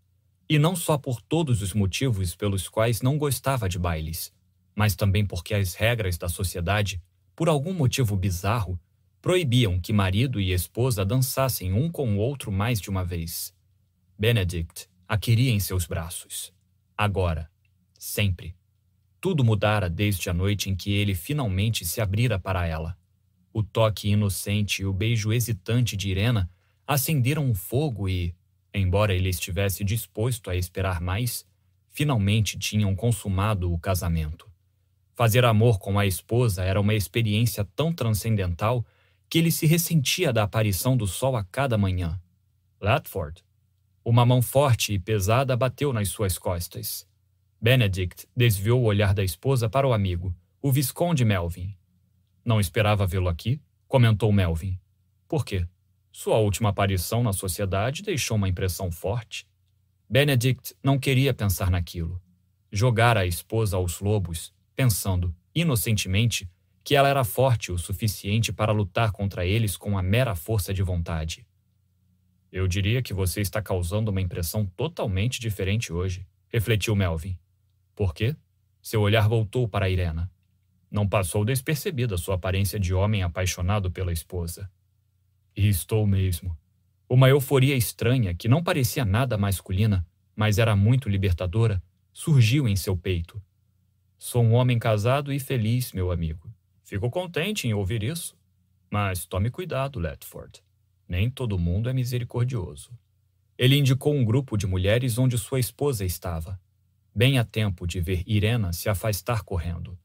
E 0.50 0.58
não 0.58 0.76
só 0.76 0.98
por 0.98 1.22
todos 1.22 1.62
os 1.62 1.76
motivos 1.76 2.36
pelos 2.36 2.68
quais 2.68 3.04
não 3.04 3.20
gostava 3.20 3.70
de 3.70 3.78
bailes, 3.78 4.34
mas 4.76 4.96
também 4.96 5.24
porque 5.24 5.54
as 5.54 5.76
regras 5.76 6.18
da 6.18 6.28
sociedade, 6.28 7.00
por 7.36 7.50
algum 7.50 7.72
motivo 7.72 8.16
bizarro, 8.16 8.80
proibiam 9.22 9.80
que 9.80 9.92
marido 9.92 10.40
e 10.40 10.52
esposa 10.52 11.06
dançassem 11.06 11.74
um 11.74 11.92
com 11.92 12.16
o 12.16 12.18
outro 12.18 12.52
mais 12.52 12.80
de 12.80 12.90
uma 12.90 13.04
vez. 13.04 13.54
Benedict 14.18 14.88
a 15.08 15.18
queria 15.18 15.52
em 15.52 15.60
seus 15.60 15.86
braços. 15.86 16.54
Agora. 16.98 17.50
Sempre. 17.98 18.56
Tudo 19.20 19.44
mudara 19.44 19.90
desde 19.90 20.30
a 20.30 20.34
noite 20.34 20.70
em 20.70 20.76
que 20.76 20.92
ele 20.94 21.14
finalmente 21.14 21.84
se 21.84 22.00
abrira 22.00 22.40
para 22.40 22.66
ela. 22.66 22.98
O 23.52 23.62
toque 23.62 24.08
inocente 24.08 24.84
e 24.84 24.86
o 24.86 24.94
beijo 24.94 25.34
hesitante 25.34 25.98
de 25.98 26.10
Irena 26.10 26.50
acenderam 26.88 27.44
um 27.44 27.54
fogo 27.54 28.08
e, 28.08 28.34
embora 28.74 29.14
ele 29.14 29.30
estivesse 29.30 29.84
disposto 29.84 30.50
a 30.50 30.56
esperar 30.56 31.02
mais, 31.02 31.46
finalmente 31.90 32.58
tinham 32.58 32.96
consumado 32.96 33.74
o 33.74 33.78
casamento. 33.78 34.50
Fazer 35.16 35.44
amor 35.44 35.80
com 35.80 36.00
a 36.00 36.06
esposa 36.06 36.64
era 36.64 36.80
uma 36.80 36.94
experiência 36.94 37.66
tão 37.76 37.92
transcendental 37.92 38.86
que 39.30 39.38
ele 39.38 39.52
se 39.52 39.68
ressentia 39.68 40.34
da 40.34 40.44
aparição 40.44 40.98
do 40.98 41.06
sol 41.06 41.36
a 41.36 41.44
cada 41.44 41.78
manhã. 41.78 42.20
Latford. 42.82 43.44
Uma 44.04 44.26
mão 44.26 44.42
forte 44.42 44.94
e 44.94 45.00
pesada 45.00 45.56
bateu 45.56 45.94
nas 45.94 46.10
suas 46.10 46.38
costas. 46.38 47.08
Benedict 47.62 48.28
desviou 48.36 48.82
o 48.82 48.86
olhar 48.86 49.14
da 49.14 49.24
esposa 49.24 49.70
para 49.70 49.88
o 49.88 49.94
amigo, 49.94 50.36
o 50.62 50.72
Visconde 50.72 51.24
Melvin. 51.24 51.76
Não 52.44 52.60
esperava 52.60 53.06
vê-lo 53.06 53.28
aqui? 53.28 53.62
comentou 53.88 54.32
Melvin. 54.32 54.80
Por 55.28 55.46
quê? 55.46 55.68
Sua 56.12 56.38
última 56.38 56.70
aparição 56.70 57.22
na 57.22 57.34
sociedade 57.34 58.02
deixou 58.02 58.38
uma 58.38 58.50
impressão 58.50 58.92
forte. 58.92 59.48
Benedict 60.10 60.74
não 60.82 60.98
queria 60.98 61.34
pensar 61.34 61.70
naquilo. 61.70 62.22
Jogara 62.72 63.22
a 63.22 63.26
esposa 63.26 63.78
aos 63.78 64.00
lobos, 64.00 64.54
pensando, 64.76 65.36
inocentemente, 65.54 66.50
que 66.90 66.96
ela 66.96 67.08
era 67.08 67.24
forte 67.24 67.72
o 67.72 67.78
suficiente 67.78 68.52
para 68.52 68.72
lutar 68.72 69.12
contra 69.12 69.46
eles 69.46 69.78
com 69.78 69.96
a 69.96 70.02
mera 70.02 70.34
força 70.34 70.74
de 70.74 70.82
vontade. 70.82 71.46
Eu 72.52 72.68
diria 72.68 73.00
que 73.00 73.14
você 73.14 73.42
está 73.42 73.62
causando 73.62 74.10
uma 74.10 74.20
impressão 74.20 74.66
totalmente 74.66 75.40
diferente 75.40 75.94
hoje, 75.94 76.26
refletiu 76.48 76.96
Melvin. 76.96 77.38
Por 77.96 78.12
quê? 78.12 78.36
Seu 78.82 79.02
olhar 79.02 79.30
voltou 79.30 79.68
para 79.68 79.88
Irena. 79.88 80.32
Não 80.90 81.08
passou 81.08 81.46
despercebida 81.46 82.18
sua 82.18 82.34
aparência 82.34 82.80
de 82.80 82.92
homem 82.92 83.22
apaixonado 83.22 83.92
pela 83.92 84.12
esposa. 84.12 84.68
E 85.56 85.70
estou 85.70 86.08
mesmo. 86.08 86.58
Uma 87.08 87.30
euforia 87.30 87.76
estranha, 87.76 88.34
que 88.34 88.48
não 88.48 88.64
parecia 88.64 89.06
nada 89.06 89.38
masculina, 89.38 90.04
mas 90.36 90.58
era 90.58 90.76
muito 90.76 91.08
libertadora, 91.08 91.84
surgiu 92.12 92.68
em 92.68 92.76
seu 92.76 92.98
peito. 92.98 93.40
Sou 94.18 94.44
um 94.44 94.54
homem 94.54 94.80
casado 94.80 95.32
e 95.32 95.40
feliz, 95.40 95.94
meu 95.94 96.12
amigo. 96.12 96.52
Fico 96.90 97.08
contente 97.08 97.68
em 97.68 97.74
ouvir 97.76 98.02
isso. 98.02 98.36
Mas 98.90 99.24
tome 99.24 99.52
cuidado, 99.52 100.00
Letford. 100.00 100.64
Nem 101.08 101.30
todo 101.30 101.60
mundo 101.60 101.88
é 101.88 101.94
misericordioso. 101.94 102.90
Ele 103.56 103.78
indicou 103.78 104.12
um 104.12 104.26
grupo 104.26 104.58
de 104.58 104.66
mulheres 104.66 105.20
onde 105.20 105.38
sua 105.38 105.60
esposa 105.60 106.04
estava, 106.04 106.60
bem 107.14 107.38
a 107.38 107.46
tempo 107.46 107.86
de 107.86 108.02
ver 108.02 108.24
Irena 108.26 108.74
se 108.74 108.90
afastar 108.90 109.44
correndo. 109.44 110.00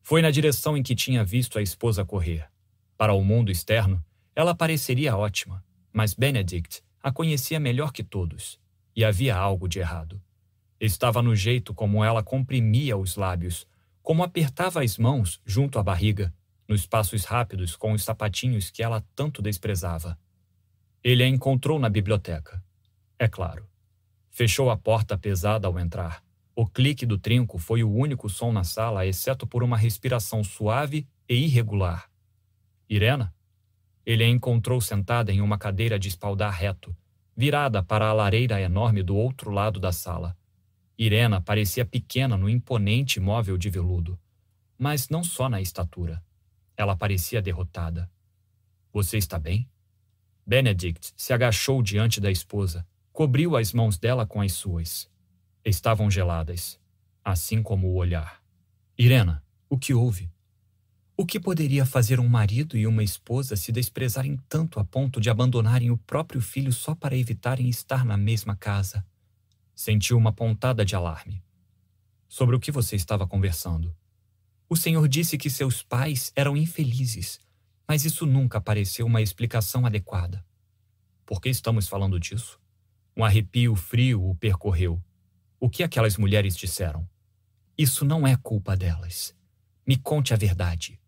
Foi 0.00 0.22
na 0.22 0.30
direção 0.30 0.74
em 0.74 0.82
que 0.82 0.94
tinha 0.94 1.22
visto 1.22 1.58
a 1.58 1.62
esposa 1.62 2.02
correr. 2.02 2.48
Para 2.96 3.12
o 3.12 3.22
mundo 3.22 3.52
externo, 3.52 4.02
ela 4.34 4.54
pareceria 4.54 5.14
ótima, 5.14 5.62
mas 5.92 6.14
Benedict 6.14 6.82
a 7.02 7.12
conhecia 7.12 7.60
melhor 7.60 7.92
que 7.92 8.02
todos, 8.02 8.58
e 8.96 9.04
havia 9.04 9.36
algo 9.36 9.68
de 9.68 9.80
errado. 9.80 10.18
Estava 10.80 11.20
no 11.20 11.36
jeito 11.36 11.74
como 11.74 12.02
ela 12.02 12.22
comprimia 12.22 12.96
os 12.96 13.16
lábios, 13.16 13.66
como 14.02 14.22
apertava 14.22 14.82
as 14.82 14.98
mãos 14.98 15.40
junto 15.46 15.78
à 15.78 15.82
barriga, 15.82 16.34
nos 16.68 16.86
passos 16.86 17.24
rápidos 17.24 17.76
com 17.76 17.92
os 17.92 18.02
sapatinhos 18.02 18.70
que 18.70 18.82
ela 18.82 19.04
tanto 19.14 19.40
desprezava. 19.40 20.18
Ele 21.02 21.22
a 21.22 21.28
encontrou 21.28 21.78
na 21.78 21.88
biblioteca. 21.88 22.62
É 23.18 23.28
claro. 23.28 23.68
Fechou 24.30 24.70
a 24.70 24.76
porta 24.76 25.16
pesada 25.16 25.66
ao 25.66 25.78
entrar. 25.78 26.22
O 26.54 26.66
clique 26.66 27.06
do 27.06 27.18
trinco 27.18 27.58
foi 27.58 27.82
o 27.82 27.90
único 27.90 28.28
som 28.28 28.52
na 28.52 28.64
sala, 28.64 29.06
exceto 29.06 29.46
por 29.46 29.62
uma 29.62 29.76
respiração 29.76 30.42
suave 30.42 31.06
e 31.28 31.34
irregular. 31.34 32.10
Irena? 32.88 33.34
Ele 34.04 34.24
a 34.24 34.28
encontrou 34.28 34.80
sentada 34.80 35.32
em 35.32 35.40
uma 35.40 35.56
cadeira 35.56 35.98
de 35.98 36.08
espaldar 36.08 36.52
reto, 36.52 36.94
virada 37.36 37.82
para 37.82 38.08
a 38.08 38.12
lareira 38.12 38.60
enorme 38.60 39.02
do 39.02 39.16
outro 39.16 39.50
lado 39.50 39.78
da 39.78 39.92
sala. 39.92 40.36
Irena 41.04 41.40
parecia 41.40 41.84
pequena 41.84 42.36
no 42.36 42.48
imponente 42.48 43.18
móvel 43.18 43.58
de 43.58 43.68
veludo, 43.68 44.16
mas 44.78 45.08
não 45.08 45.24
só 45.24 45.48
na 45.48 45.60
estatura. 45.60 46.22
Ela 46.76 46.96
parecia 46.96 47.42
derrotada. 47.42 48.08
Você 48.92 49.18
está 49.18 49.36
bem? 49.36 49.68
Benedict 50.46 51.12
se 51.16 51.32
agachou 51.32 51.82
diante 51.82 52.20
da 52.20 52.30
esposa, 52.30 52.86
cobriu 53.12 53.56
as 53.56 53.72
mãos 53.72 53.98
dela 53.98 54.24
com 54.24 54.40
as 54.40 54.52
suas. 54.52 55.10
Estavam 55.64 56.08
geladas, 56.08 56.78
assim 57.24 57.64
como 57.64 57.88
o 57.88 57.96
olhar. 57.96 58.40
Irena, 58.96 59.44
o 59.68 59.76
que 59.76 59.92
houve? 59.92 60.30
O 61.16 61.26
que 61.26 61.40
poderia 61.40 61.84
fazer 61.84 62.20
um 62.20 62.28
marido 62.28 62.76
e 62.76 62.86
uma 62.86 63.02
esposa 63.02 63.56
se 63.56 63.72
desprezarem 63.72 64.38
tanto 64.48 64.78
a 64.78 64.84
ponto 64.84 65.20
de 65.20 65.28
abandonarem 65.28 65.90
o 65.90 65.96
próprio 65.96 66.40
filho 66.40 66.72
só 66.72 66.94
para 66.94 67.16
evitarem 67.16 67.68
estar 67.68 68.04
na 68.04 68.16
mesma 68.16 68.54
casa? 68.54 69.04
Sentiu 69.82 70.16
uma 70.16 70.32
pontada 70.32 70.84
de 70.84 70.94
alarme. 70.94 71.42
Sobre 72.28 72.54
o 72.54 72.60
que 72.60 72.70
você 72.70 72.94
estava 72.94 73.26
conversando? 73.26 73.92
O 74.68 74.76
senhor 74.76 75.08
disse 75.08 75.36
que 75.36 75.50
seus 75.50 75.82
pais 75.82 76.30
eram 76.36 76.56
infelizes, 76.56 77.40
mas 77.88 78.04
isso 78.04 78.24
nunca 78.24 78.60
pareceu 78.60 79.04
uma 79.04 79.20
explicação 79.20 79.84
adequada. 79.84 80.46
Por 81.26 81.40
que 81.40 81.48
estamos 81.48 81.88
falando 81.88 82.20
disso? 82.20 82.60
Um 83.16 83.24
arrepio 83.24 83.74
frio 83.74 84.24
o 84.24 84.36
percorreu. 84.36 85.02
O 85.58 85.68
que 85.68 85.82
aquelas 85.82 86.16
mulheres 86.16 86.56
disseram? 86.56 87.04
Isso 87.76 88.04
não 88.04 88.24
é 88.24 88.36
culpa 88.36 88.76
delas. 88.76 89.34
Me 89.84 89.96
conte 89.96 90.32
a 90.32 90.36
verdade. 90.36 91.00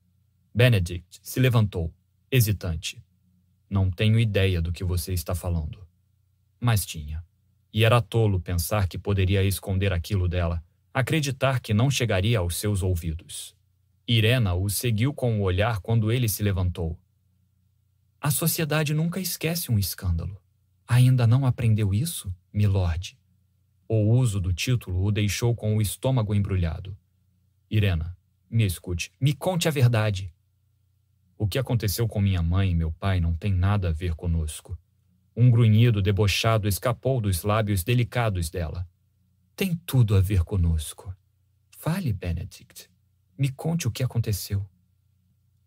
Benedict 0.52 1.20
se 1.22 1.38
levantou, 1.38 1.94
hesitante. 2.28 3.00
Não 3.70 3.88
tenho 3.88 4.18
ideia 4.18 4.60
do 4.60 4.72
que 4.72 4.82
você 4.82 5.12
está 5.12 5.32
falando. 5.32 5.86
Mas 6.58 6.84
tinha. 6.84 7.24
E 7.74 7.82
era 7.82 8.00
tolo 8.00 8.38
pensar 8.38 8.86
que 8.86 8.96
poderia 8.96 9.42
esconder 9.42 9.92
aquilo 9.92 10.28
dela, 10.28 10.62
acreditar 10.94 11.58
que 11.58 11.74
não 11.74 11.90
chegaria 11.90 12.38
aos 12.38 12.54
seus 12.54 12.84
ouvidos. 12.84 13.52
Irena 14.06 14.54
o 14.54 14.70
seguiu 14.70 15.12
com 15.12 15.40
o 15.40 15.42
olhar 15.42 15.80
quando 15.80 16.12
ele 16.12 16.28
se 16.28 16.40
levantou. 16.40 16.96
A 18.20 18.30
sociedade 18.30 18.94
nunca 18.94 19.18
esquece 19.18 19.72
um 19.72 19.78
escândalo. 19.78 20.40
Ainda 20.86 21.26
não 21.26 21.44
aprendeu 21.44 21.92
isso, 21.92 22.32
milord? 22.52 23.18
O 23.88 24.08
uso 24.12 24.40
do 24.40 24.52
título 24.52 25.04
o 25.04 25.10
deixou 25.10 25.52
com 25.52 25.76
o 25.76 25.82
estômago 25.82 26.32
embrulhado. 26.32 26.96
Irena, 27.68 28.16
me 28.48 28.64
escute, 28.64 29.10
me 29.20 29.32
conte 29.34 29.66
a 29.66 29.70
verdade. 29.72 30.32
O 31.36 31.48
que 31.48 31.58
aconteceu 31.58 32.06
com 32.06 32.20
minha 32.20 32.40
mãe 32.40 32.70
e 32.70 32.74
meu 32.74 32.92
pai 32.92 33.18
não 33.18 33.34
tem 33.34 33.52
nada 33.52 33.88
a 33.88 33.92
ver 33.92 34.14
conosco. 34.14 34.78
Um 35.36 35.50
grunhido 35.50 36.00
debochado 36.00 36.68
escapou 36.68 37.20
dos 37.20 37.42
lábios 37.42 37.82
delicados 37.82 38.50
dela. 38.50 38.88
Tem 39.56 39.74
tudo 39.86 40.16
a 40.16 40.20
ver 40.20 40.44
conosco. 40.44 41.14
Fale, 41.70 42.12
Benedict. 42.12 42.88
Me 43.36 43.50
conte 43.50 43.88
o 43.88 43.90
que 43.90 44.02
aconteceu. 44.02 44.64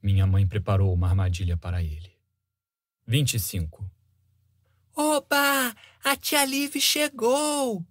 Minha 0.02 0.26
mãe 0.26 0.48
preparou 0.48 0.94
uma 0.94 1.10
armadilha 1.10 1.58
para 1.58 1.84
ele. 1.84 2.12
25. 3.06 3.90
Oba! 4.96 5.76
A 6.04 6.16
tia 6.16 6.46
Liv 6.46 6.76
chegou! 6.80 7.86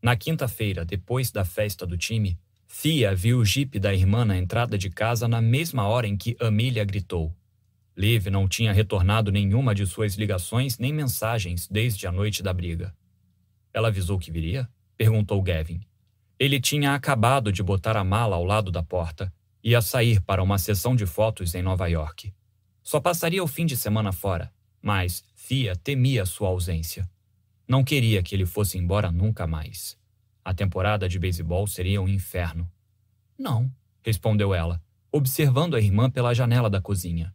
Na 0.00 0.16
quinta-feira, 0.16 0.84
depois 0.84 1.30
da 1.30 1.44
festa 1.44 1.84
do 1.86 1.98
time, 1.98 2.38
Fia 2.70 3.14
viu 3.14 3.38
o 3.38 3.44
jipe 3.44 3.80
da 3.80 3.94
irmã 3.94 4.24
na 4.24 4.36
entrada 4.36 4.76
de 4.76 4.90
casa 4.90 5.26
na 5.26 5.40
mesma 5.40 5.88
hora 5.88 6.06
em 6.06 6.16
que 6.16 6.36
Amília 6.38 6.84
gritou. 6.84 7.34
Liv 7.98 8.28
não 8.28 8.46
tinha 8.46 8.72
retornado 8.72 9.32
nenhuma 9.32 9.74
de 9.74 9.84
suas 9.84 10.14
ligações 10.14 10.78
nem 10.78 10.92
mensagens 10.92 11.66
desde 11.66 12.06
a 12.06 12.12
noite 12.12 12.44
da 12.44 12.52
briga. 12.52 12.94
Ela 13.74 13.88
avisou 13.88 14.20
que 14.20 14.30
viria? 14.30 14.68
perguntou 14.96 15.42
Gavin. 15.42 15.80
Ele 16.38 16.60
tinha 16.60 16.94
acabado 16.94 17.50
de 17.52 17.60
botar 17.60 17.96
a 17.96 18.04
mala 18.04 18.36
ao 18.36 18.44
lado 18.44 18.70
da 18.70 18.84
porta 18.84 19.32
e 19.64 19.70
ia 19.70 19.82
sair 19.82 20.20
para 20.20 20.40
uma 20.40 20.58
sessão 20.58 20.94
de 20.94 21.06
fotos 21.06 21.56
em 21.56 21.62
Nova 21.62 21.88
York. 21.88 22.32
Só 22.84 23.00
passaria 23.00 23.42
o 23.42 23.48
fim 23.48 23.66
de 23.66 23.76
semana 23.76 24.12
fora, 24.12 24.52
mas 24.80 25.24
Fia 25.48 25.74
temia 25.74 26.26
sua 26.26 26.50
ausência. 26.50 27.08
Não 27.66 27.82
queria 27.82 28.22
que 28.22 28.34
ele 28.34 28.44
fosse 28.44 28.76
embora 28.76 29.10
nunca 29.10 29.46
mais. 29.46 29.96
A 30.44 30.52
temporada 30.52 31.08
de 31.08 31.18
beisebol 31.18 31.66
seria 31.66 32.02
um 32.02 32.08
inferno. 32.08 32.70
Não, 33.38 33.72
respondeu 34.04 34.54
ela, 34.54 34.78
observando 35.10 35.74
a 35.74 35.80
irmã 35.80 36.10
pela 36.10 36.34
janela 36.34 36.68
da 36.68 36.82
cozinha. 36.82 37.34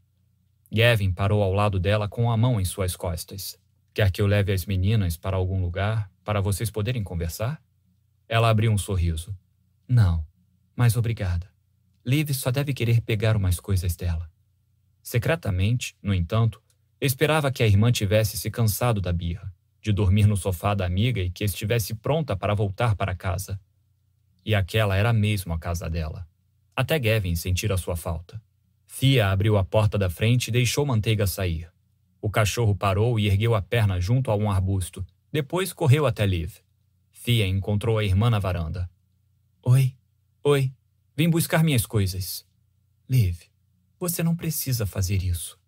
Gavin 0.74 1.12
parou 1.12 1.44
ao 1.44 1.54
lado 1.54 1.80
dela 1.80 2.10
com 2.10 2.32
a 2.32 2.36
mão 2.36 2.60
em 2.60 2.66
suas 2.66 2.96
costas. 2.96 3.60
Quer 3.94 4.12
que 4.12 4.20
eu 4.20 4.26
leve 4.26 4.52
as 4.52 4.66
meninas 4.66 5.16
para 5.16 5.38
algum 5.38 5.62
lugar 5.62 6.10
para 6.24 6.42
vocês 6.42 6.72
poderem 6.72 7.04
conversar? 7.04 7.62
Ela 8.28 8.50
abriu 8.50 8.72
um 8.72 8.78
sorriso. 8.78 9.38
Não, 9.88 10.26
mas 10.76 10.98
obrigada. 10.98 11.48
Liv 12.04 12.34
só 12.34 12.50
deve 12.50 12.74
querer 12.74 13.02
pegar 13.02 13.38
umas 13.38 13.60
coisas 13.60 13.96
dela. 13.96 14.28
Secretamente, 15.04 15.96
no 16.02 16.12
entanto, 16.12 16.60
esperava 17.00 17.52
que 17.52 17.62
a 17.62 17.68
irmã 17.68 17.92
tivesse 17.92 18.36
se 18.36 18.50
cansado 18.50 19.00
da 19.00 19.14
birra, 19.14 19.54
de 19.80 19.92
dormir 19.92 20.26
no 20.26 20.36
sofá 20.36 20.74
da 20.74 20.88
amiga 20.88 21.22
e 21.22 21.30
que 21.30 21.44
estivesse 21.44 21.94
pronta 21.94 22.36
para 22.36 22.56
voltar 22.56 22.96
para 22.96 23.14
casa. 23.14 23.60
E 24.44 24.56
aquela 24.56 24.96
era 24.96 25.14
mesmo 25.14 25.54
a 25.54 25.60
casa 25.60 25.88
dela. 25.88 26.28
Até 26.76 26.98
Gavin 26.98 27.36
sentir 27.36 27.72
a 27.72 27.78
sua 27.78 27.96
falta. 27.96 28.42
Fia 28.96 29.32
abriu 29.32 29.58
a 29.58 29.64
porta 29.64 29.98
da 29.98 30.08
frente 30.08 30.50
e 30.50 30.52
deixou 30.52 30.86
Manteiga 30.86 31.26
sair. 31.26 31.68
O 32.22 32.30
cachorro 32.30 32.76
parou 32.76 33.20
e 33.20 33.26
ergueu 33.26 33.56
a 33.56 33.62
perna 33.62 34.00
junto 34.00 34.30
a 34.30 34.36
um 34.36 34.52
arbusto. 34.52 35.04
Depois 35.32 35.74
correu 35.74 36.06
até 36.06 36.28
Liv. 36.28 36.58
Fia 37.12 37.48
encontrou 37.48 37.98
a 37.98 38.06
irmã 38.06 38.30
na 38.30 38.38
varanda. 38.38 38.88
Oi, 39.64 39.96
oi, 40.44 40.72
vim 41.18 41.28
buscar 41.28 41.64
minhas 41.64 41.88
coisas. 41.88 42.46
Liv, 43.10 43.42
você 44.00 44.22
não 44.22 44.36
precisa 44.36 44.86
fazer 44.86 45.24
isso. 45.24 45.60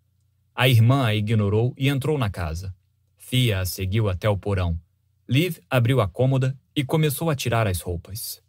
A 0.54 0.70
irmã 0.70 1.08
a 1.08 1.16
ignorou 1.16 1.74
e 1.76 1.90
entrou 1.90 2.20
na 2.20 2.30
casa. 2.30 2.76
Fia 3.18 3.60
a 3.60 3.66
seguiu 3.66 4.08
até 4.08 4.30
o 4.30 4.38
porão. 4.38 4.80
Liv 5.28 5.58
abriu 5.68 6.00
a 6.00 6.08
cômoda 6.08 6.56
e 6.76 6.86
começou 6.86 7.32
a 7.32 7.36
tirar 7.36 7.66
as 7.66 7.82
roupas. 7.82 8.40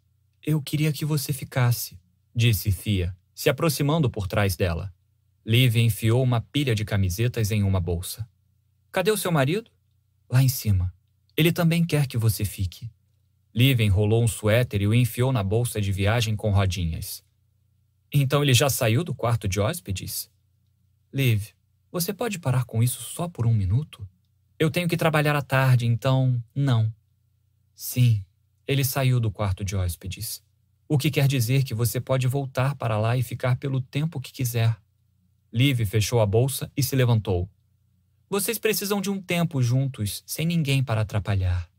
Eu 0.45 0.61
queria 0.61 0.93
que 0.93 1.03
você 1.03 1.33
ficasse, 1.33 1.99
disse 2.35 2.71
Fia, 2.71 3.17
se 3.37 3.51
aproximando 3.51 4.09
por 4.09 4.27
trás 4.27 4.55
dela. 4.55 4.91
Liv 5.45 5.75
enfiou 5.77 6.23
uma 6.23 6.41
pilha 6.41 6.73
de 6.73 6.83
camisetas 6.83 7.51
em 7.51 7.61
uma 7.61 7.79
bolsa. 7.79 8.27
Cadê 8.91 9.11
o 9.11 9.15
seu 9.15 9.31
marido? 9.31 9.69
Lá 10.27 10.41
em 10.41 10.49
cima. 10.49 10.91
Ele 11.37 11.51
também 11.51 11.85
quer 11.85 12.07
que 12.07 12.17
você 12.17 12.43
fique. 12.43 12.89
Liv 13.53 13.79
enrolou 13.79 14.23
um 14.23 14.27
suéter 14.27 14.81
e 14.81 14.87
o 14.87 14.93
enfiou 14.93 15.31
na 15.31 15.43
bolsa 15.43 15.79
de 15.79 15.91
viagem 15.91 16.35
com 16.35 16.49
rodinhas. 16.49 17.23
Então 18.11 18.41
ele 18.41 18.55
já 18.55 18.71
saiu 18.71 19.03
do 19.03 19.13
quarto 19.13 19.47
de 19.47 19.59
hóspedes? 19.59 20.31
Liv, 21.13 21.49
você 21.91 22.11
pode 22.11 22.39
parar 22.39 22.65
com 22.65 22.81
isso 22.81 23.03
só 23.03 23.27
por 23.27 23.45
um 23.45 23.53
minuto? 23.53 24.09
Eu 24.57 24.71
tenho 24.71 24.89
que 24.89 24.97
trabalhar 24.97 25.35
à 25.35 25.43
tarde, 25.43 25.85
então 25.85 26.43
não. 26.55 26.91
Sim, 27.75 28.25
ele 28.67 28.83
saiu 28.83 29.19
do 29.19 29.29
quarto 29.29 29.63
de 29.63 29.75
hóspedes. 29.75 30.41
O 30.89 30.97
que 30.97 31.11
quer 31.11 31.27
dizer 31.27 31.63
que 31.63 31.73
você 31.73 31.99
pode 31.99 32.27
voltar 32.27 32.75
para 32.75 32.97
lá 32.97 33.17
e 33.17 33.23
ficar 33.23 33.57
pelo 33.57 33.81
tempo 33.81 34.21
que 34.21 34.31
quiser. 34.31 34.77
Liv 35.51 35.85
fechou 35.85 36.21
a 36.21 36.25
bolsa 36.25 36.71
e 36.77 36.83
se 36.83 36.95
levantou. 36.95 37.49
Vocês 38.29 38.57
precisam 38.57 39.01
de 39.01 39.09
um 39.09 39.21
tempo 39.21 39.61
juntos, 39.61 40.23
sem 40.25 40.45
ninguém 40.45 40.83
para 40.83 41.01
atrapalhar. 41.01 41.69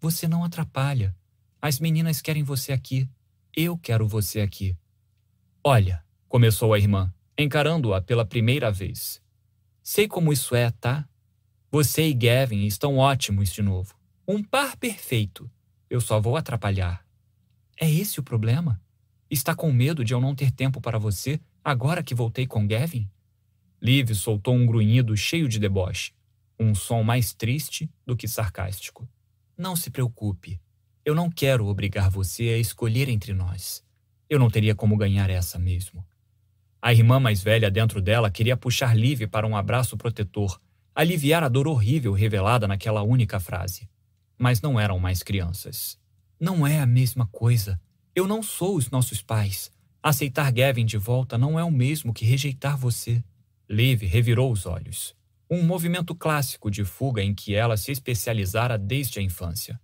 Você 0.00 0.28
não 0.28 0.44
atrapalha. 0.44 1.14
As 1.60 1.80
meninas 1.80 2.20
querem 2.20 2.42
você 2.42 2.72
aqui. 2.72 3.08
Eu 3.54 3.78
quero 3.78 4.06
você 4.06 4.40
aqui. 4.40 4.76
Olha, 5.62 6.04
começou 6.28 6.74
a 6.74 6.78
irmã, 6.78 7.12
encarando-a 7.38 8.00
pela 8.00 8.24
primeira 8.24 8.70
vez. 8.70 9.22
Sei 9.82 10.08
como 10.08 10.32
isso 10.32 10.54
é, 10.54 10.70
tá? 10.72 11.08
Você 11.70 12.08
e 12.08 12.14
Gavin 12.14 12.66
estão 12.66 12.96
ótimos 12.96 13.52
de 13.52 13.62
novo. 13.62 13.94
Um 14.26 14.42
par 14.42 14.76
perfeito. 14.76 15.50
Eu 15.88 16.00
só 16.00 16.20
vou 16.20 16.36
atrapalhar. 16.36 17.05
É 17.78 17.90
esse 17.90 18.18
o 18.18 18.22
problema? 18.22 18.80
Está 19.30 19.54
com 19.54 19.70
medo 19.70 20.04
de 20.04 20.14
eu 20.14 20.20
não 20.20 20.34
ter 20.34 20.50
tempo 20.50 20.80
para 20.80 20.98
você 20.98 21.38
agora 21.62 22.02
que 22.02 22.14
voltei 22.14 22.46
com 22.46 22.66
Gavin? 22.66 23.08
Liv 23.82 24.14
soltou 24.14 24.54
um 24.54 24.64
grunhido 24.64 25.14
cheio 25.16 25.46
de 25.46 25.58
deboche, 25.58 26.12
um 26.58 26.74
som 26.74 27.02
mais 27.02 27.34
triste 27.34 27.90
do 28.06 28.16
que 28.16 28.26
sarcástico. 28.26 29.06
Não 29.58 29.76
se 29.76 29.90
preocupe. 29.90 30.58
Eu 31.04 31.14
não 31.14 31.30
quero 31.30 31.66
obrigar 31.66 32.10
você 32.10 32.44
a 32.48 32.58
escolher 32.58 33.08
entre 33.10 33.34
nós. 33.34 33.84
Eu 34.28 34.38
não 34.38 34.50
teria 34.50 34.74
como 34.74 34.96
ganhar 34.96 35.28
essa 35.28 35.58
mesmo. 35.58 36.04
A 36.80 36.92
irmã 36.92 37.20
mais 37.20 37.42
velha 37.42 37.70
dentro 37.70 38.00
dela 38.00 38.30
queria 38.30 38.56
puxar 38.56 38.96
Liv 38.96 39.26
para 39.26 39.46
um 39.46 39.56
abraço 39.56 39.96
protetor, 39.96 40.60
aliviar 40.94 41.44
a 41.44 41.48
dor 41.48 41.68
horrível 41.68 42.12
revelada 42.12 42.66
naquela 42.66 43.02
única 43.02 43.38
frase. 43.38 43.88
Mas 44.38 44.62
não 44.62 44.80
eram 44.80 44.98
mais 44.98 45.22
crianças. 45.22 45.98
Não 46.38 46.66
é 46.66 46.80
a 46.80 46.86
mesma 46.86 47.26
coisa. 47.26 47.80
Eu 48.14 48.26
não 48.26 48.42
sou 48.42 48.76
os 48.76 48.90
nossos 48.90 49.22
pais. 49.22 49.70
Aceitar 50.02 50.52
Gavin 50.52 50.84
de 50.84 50.98
volta 50.98 51.38
não 51.38 51.58
é 51.58 51.64
o 51.64 51.70
mesmo 51.70 52.12
que 52.12 52.24
rejeitar 52.24 52.76
você. 52.76 53.24
Liv 53.68 54.02
revirou 54.02 54.52
os 54.52 54.66
olhos. 54.66 55.16
Um 55.50 55.62
movimento 55.62 56.14
clássico 56.14 56.70
de 56.70 56.84
fuga 56.84 57.22
em 57.22 57.34
que 57.34 57.54
ela 57.54 57.76
se 57.76 57.90
especializara 57.90 58.76
desde 58.76 59.18
a 59.18 59.22
infância. 59.22 59.80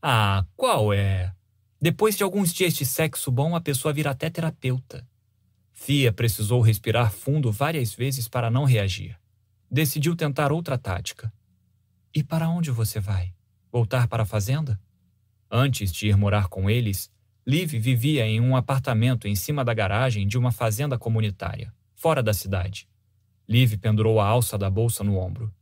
Ah, 0.00 0.46
qual 0.56 0.92
é? 0.92 1.34
Depois 1.80 2.16
de 2.16 2.22
alguns 2.22 2.52
dias 2.52 2.74
de 2.74 2.86
sexo 2.86 3.30
bom, 3.30 3.56
a 3.56 3.60
pessoa 3.60 3.92
vira 3.92 4.10
até 4.10 4.30
terapeuta. 4.30 5.06
Fia 5.72 6.12
precisou 6.12 6.60
respirar 6.60 7.10
fundo 7.10 7.50
várias 7.50 7.92
vezes 7.94 8.28
para 8.28 8.50
não 8.50 8.64
reagir. 8.64 9.18
Decidiu 9.70 10.14
tentar 10.14 10.52
outra 10.52 10.78
tática. 10.78 11.32
E 12.14 12.22
para 12.22 12.48
onde 12.48 12.70
você 12.70 13.00
vai? 13.00 13.34
Voltar 13.72 14.06
para 14.06 14.22
a 14.22 14.26
fazenda? 14.26 14.80
Antes 15.50 15.92
de 15.92 16.06
ir 16.06 16.16
morar 16.16 16.48
com 16.48 16.70
eles, 16.70 17.10
Liv 17.44 17.72
vivia 17.72 18.26
em 18.26 18.40
um 18.40 18.54
apartamento 18.54 19.26
em 19.26 19.34
cima 19.34 19.64
da 19.64 19.74
garagem 19.74 20.26
de 20.28 20.38
uma 20.38 20.52
fazenda 20.52 20.96
comunitária, 20.96 21.74
fora 21.96 22.22
da 22.22 22.32
cidade. 22.32 22.88
Liv 23.48 23.76
pendurou 23.78 24.20
a 24.20 24.26
alça 24.26 24.56
da 24.56 24.70
bolsa 24.70 25.02
no 25.02 25.16
ombro. 25.16 25.52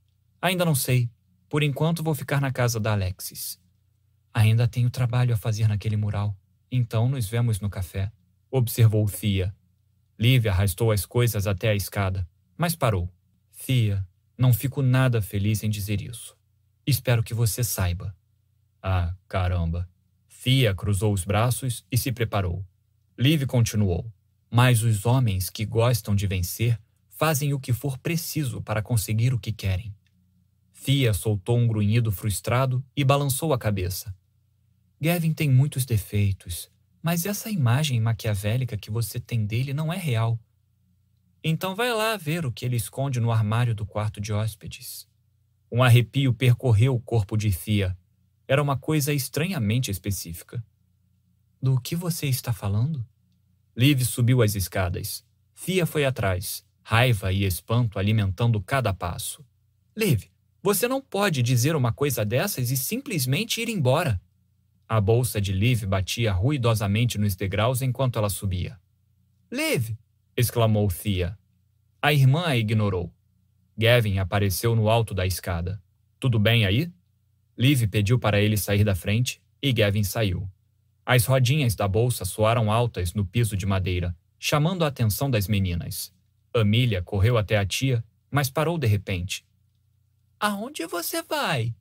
Ainda 0.42 0.65
não 0.65 0.74
sei. 0.74 1.08
Por 1.49 1.62
enquanto 1.62 2.03
vou 2.03 2.15
ficar 2.15 2.40
na 2.40 2.53
casa 2.53 2.78
da 2.78 2.92
Alexis. 2.92 3.58
Ainda 4.35 4.69
tenho 4.69 4.90
trabalho 4.90 5.33
a 5.33 5.37
fazer 5.38 5.67
naquele 5.67 5.97
mural. 5.97 6.37
Então 6.71 7.08
nos 7.08 7.26
vemos 7.26 7.58
no 7.58 7.71
café. 7.71 8.12
Observou 8.51 9.06
Fia. 9.06 9.54
Liv 10.19 10.47
arrastou 10.47 10.92
as 10.92 11.06
coisas 11.06 11.47
até 11.47 11.71
a 11.71 11.74
escada, 11.74 12.28
mas 12.56 12.74
parou. 12.74 13.10
Fia, 13.53 14.06
não 14.37 14.53
fico 14.53 14.83
nada 14.83 15.22
feliz 15.22 15.62
em 15.62 15.71
dizer 15.71 16.03
isso. 16.03 16.37
Espero 16.87 17.22
que 17.22 17.33
você 17.33 17.65
saiba. 17.65 18.15
Ah, 18.83 19.15
caramba. 19.28 19.89
Fia 20.28 20.75
cruzou 20.75 21.12
os 21.12 21.25
braços 21.25 21.85
e 21.91 21.99
se 21.99 22.12
preparou. 22.12 22.65
Liv 23.19 23.44
continuou. 23.47 24.11
Mas 24.51 24.83
os 24.83 25.05
homens 25.05 25.51
que 25.51 25.67
gostam 25.67 26.15
de 26.15 26.27
vencer 26.27 26.81
fazem 27.11 27.53
o 27.53 27.59
que 27.59 27.73
for 27.73 27.99
preciso 27.99 28.62
para 28.62 28.81
conseguir 28.81 29.35
o 29.35 29.39
que 29.39 29.53
querem. 29.53 29.94
Fia 30.73 31.12
soltou 31.12 31.59
um 31.59 31.67
grunhido 31.67 32.12
frustrado 32.12 32.83
e 32.97 33.05
balançou 33.05 33.53
a 33.53 33.59
cabeça. 33.59 34.15
Gavin 35.01 35.33
tem 35.33 35.51
muitos 35.51 35.85
defeitos, 35.85 36.71
mas 37.03 37.27
essa 37.27 37.51
imagem 37.51 38.01
maquiavélica 38.01 38.77
que 38.77 38.91
você 38.91 39.19
tem 39.19 39.44
dele 39.44 39.75
não 39.75 39.93
é 39.93 39.97
real. 39.97 40.39
Então 41.43 41.75
vai 41.75 41.93
lá 41.93 42.17
ver 42.17 42.47
o 42.47 42.53
que 42.53 42.65
ele 42.65 42.77
esconde 42.77 43.21
no 43.21 43.33
armário 43.33 43.75
do 43.75 43.85
quarto 43.85 44.21
de 44.21 44.33
hóspedes. 44.33 45.09
Um 45.71 45.83
arrepio 45.83 46.33
percorreu 46.33 46.94
o 46.94 47.01
corpo 47.01 47.37
de 47.37 47.51
Fia 47.51 47.97
era 48.49 48.63
uma 48.63 48.79
coisa 48.79 49.13
estranhamente 49.13 49.91
específica. 49.91 50.65
Do 51.61 51.79
que 51.79 51.95
você 51.95 52.27
está 52.27 52.53
falando? 52.53 53.07
Liv 53.77 54.01
subiu 54.05 54.43
as 54.43 54.55
escadas. 54.55 55.23
Fia 55.55 55.85
foi 55.85 56.07
atrás, 56.07 56.65
raiva 56.83 57.31
e 57.31 57.45
espanto 57.45 57.99
alimentando 57.99 58.61
cada 58.63 58.95
passo. 58.95 59.45
Liv, 59.95 60.25
você 60.63 60.89
não 60.89 61.03
pode 61.03 61.43
dizer 61.43 61.77
uma 61.77 61.93
coisa 61.93 62.25
dessas 62.25 62.71
e 62.71 62.77
simplesmente 62.77 63.61
ir 63.61 63.69
embora. 63.69 64.21
A 64.89 65.01
bolsa 65.01 65.41
de 65.41 65.53
Liv 65.53 65.85
batia 65.85 66.33
ruidosamente 66.33 67.19
nos 67.19 67.37
degraus 67.37 67.83
enquanto 67.83 68.19
ela 68.19 68.31
subia. 68.31 68.81
Liv! 69.53 69.95
exclamou 70.37 70.89
Fia. 70.89 71.39
A 72.01 72.13
irmã 72.13 72.47
a 72.47 72.57
ignorou. 72.57 73.13
Gavin 73.77 74.19
apareceu 74.19 74.75
no 74.75 74.89
alto 74.89 75.13
da 75.13 75.27
escada. 75.27 75.83
Tudo 76.19 76.39
bem 76.39 76.65
aí? 76.65 76.91
Liv 77.58 77.89
pediu 77.89 78.21
para 78.21 78.41
ele 78.41 78.57
sair 78.57 78.85
da 78.85 78.94
frente 78.94 79.42
e 79.60 79.73
Gavin 79.73 80.05
saiu. 80.05 80.49
As 81.05 81.24
rodinhas 81.24 81.74
da 81.74 81.89
bolsa 81.89 82.24
soaram 82.24 82.71
altas 82.71 83.15
no 83.15 83.26
piso 83.26 83.57
de 83.57 83.67
madeira, 83.67 84.17
chamando 84.39 84.85
a 84.85 84.87
atenção 84.87 85.28
das 85.28 85.49
meninas. 85.49 86.15
Amília 86.55 87.03
correu 87.03 87.37
até 87.37 87.58
a 87.58 87.67
tia, 87.67 88.05
mas 88.31 88.49
parou 88.49 88.78
de 88.78 88.87
repente. 88.87 89.44
Aonde 90.39 90.87
você 90.87 91.21
vai? 91.23 91.74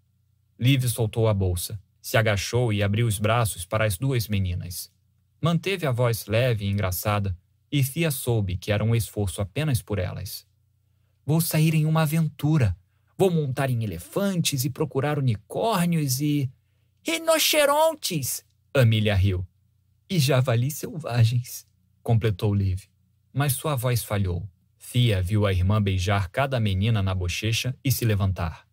Liv 0.59 0.83
soltou 0.87 1.27
a 1.27 1.33
bolsa. 1.33 1.79
Se 2.01 2.17
agachou 2.17 2.73
e 2.73 2.81
abriu 2.81 3.05
os 3.05 3.19
braços 3.19 3.65
para 3.65 3.85
as 3.85 3.97
duas 3.97 4.27
meninas. 4.27 4.91
Manteve 5.39 5.85
a 5.85 5.91
voz 5.91 6.25
leve 6.25 6.65
e 6.65 6.69
engraçada, 6.69 7.37
e 7.71 7.83
Fia 7.83 8.09
soube 8.09 8.57
que 8.57 8.71
era 8.71 8.83
um 8.83 8.95
esforço 8.95 9.41
apenas 9.41 9.81
por 9.81 9.99
elas. 9.99 10.47
Vou 11.25 11.41
sair 11.41 11.75
em 11.75 11.85
uma 11.85 12.03
aventura. 12.03 12.75
Vou 13.17 13.31
montar 13.31 13.69
em 13.71 13.83
elefantes 13.83 14.63
e 14.63 14.69
procurar 14.69 15.17
unicórnios 15.17 16.21
e. 16.21 16.49
Rinocerontes! 17.03 18.45
Amília 18.73 19.15
riu. 19.15 19.47
E 20.09 20.19
javalis 20.19 20.75
selvagens, 20.75 21.65
completou 22.03 22.53
Liv. 22.53 22.83
Mas 23.33 23.53
sua 23.53 23.75
voz 23.75 24.03
falhou. 24.03 24.47
Fia 24.77 25.21
viu 25.21 25.45
a 25.45 25.51
irmã 25.51 25.81
beijar 25.81 26.29
cada 26.29 26.59
menina 26.59 27.01
na 27.01 27.15
bochecha 27.15 27.75
e 27.83 27.91
se 27.91 28.05
levantar. 28.05 28.67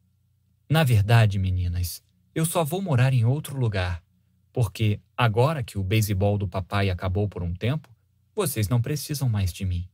Na 0.70 0.84
verdade, 0.84 1.38
meninas, 1.38 2.04
eu 2.34 2.44
só 2.44 2.62
vou 2.62 2.82
morar 2.82 3.12
em 3.12 3.24
outro 3.24 3.58
lugar, 3.58 4.02
porque 4.52 5.00
agora 5.16 5.62
que 5.62 5.78
o 5.78 5.82
beisebol 5.82 6.36
do 6.36 6.46
papai 6.46 6.90
acabou 6.90 7.28
por 7.28 7.42
um 7.42 7.54
tempo, 7.54 7.88
vocês 8.34 8.68
não 8.68 8.80
precisam 8.80 9.28
mais 9.28 9.52
de 9.52 9.64
mim. 9.64 9.88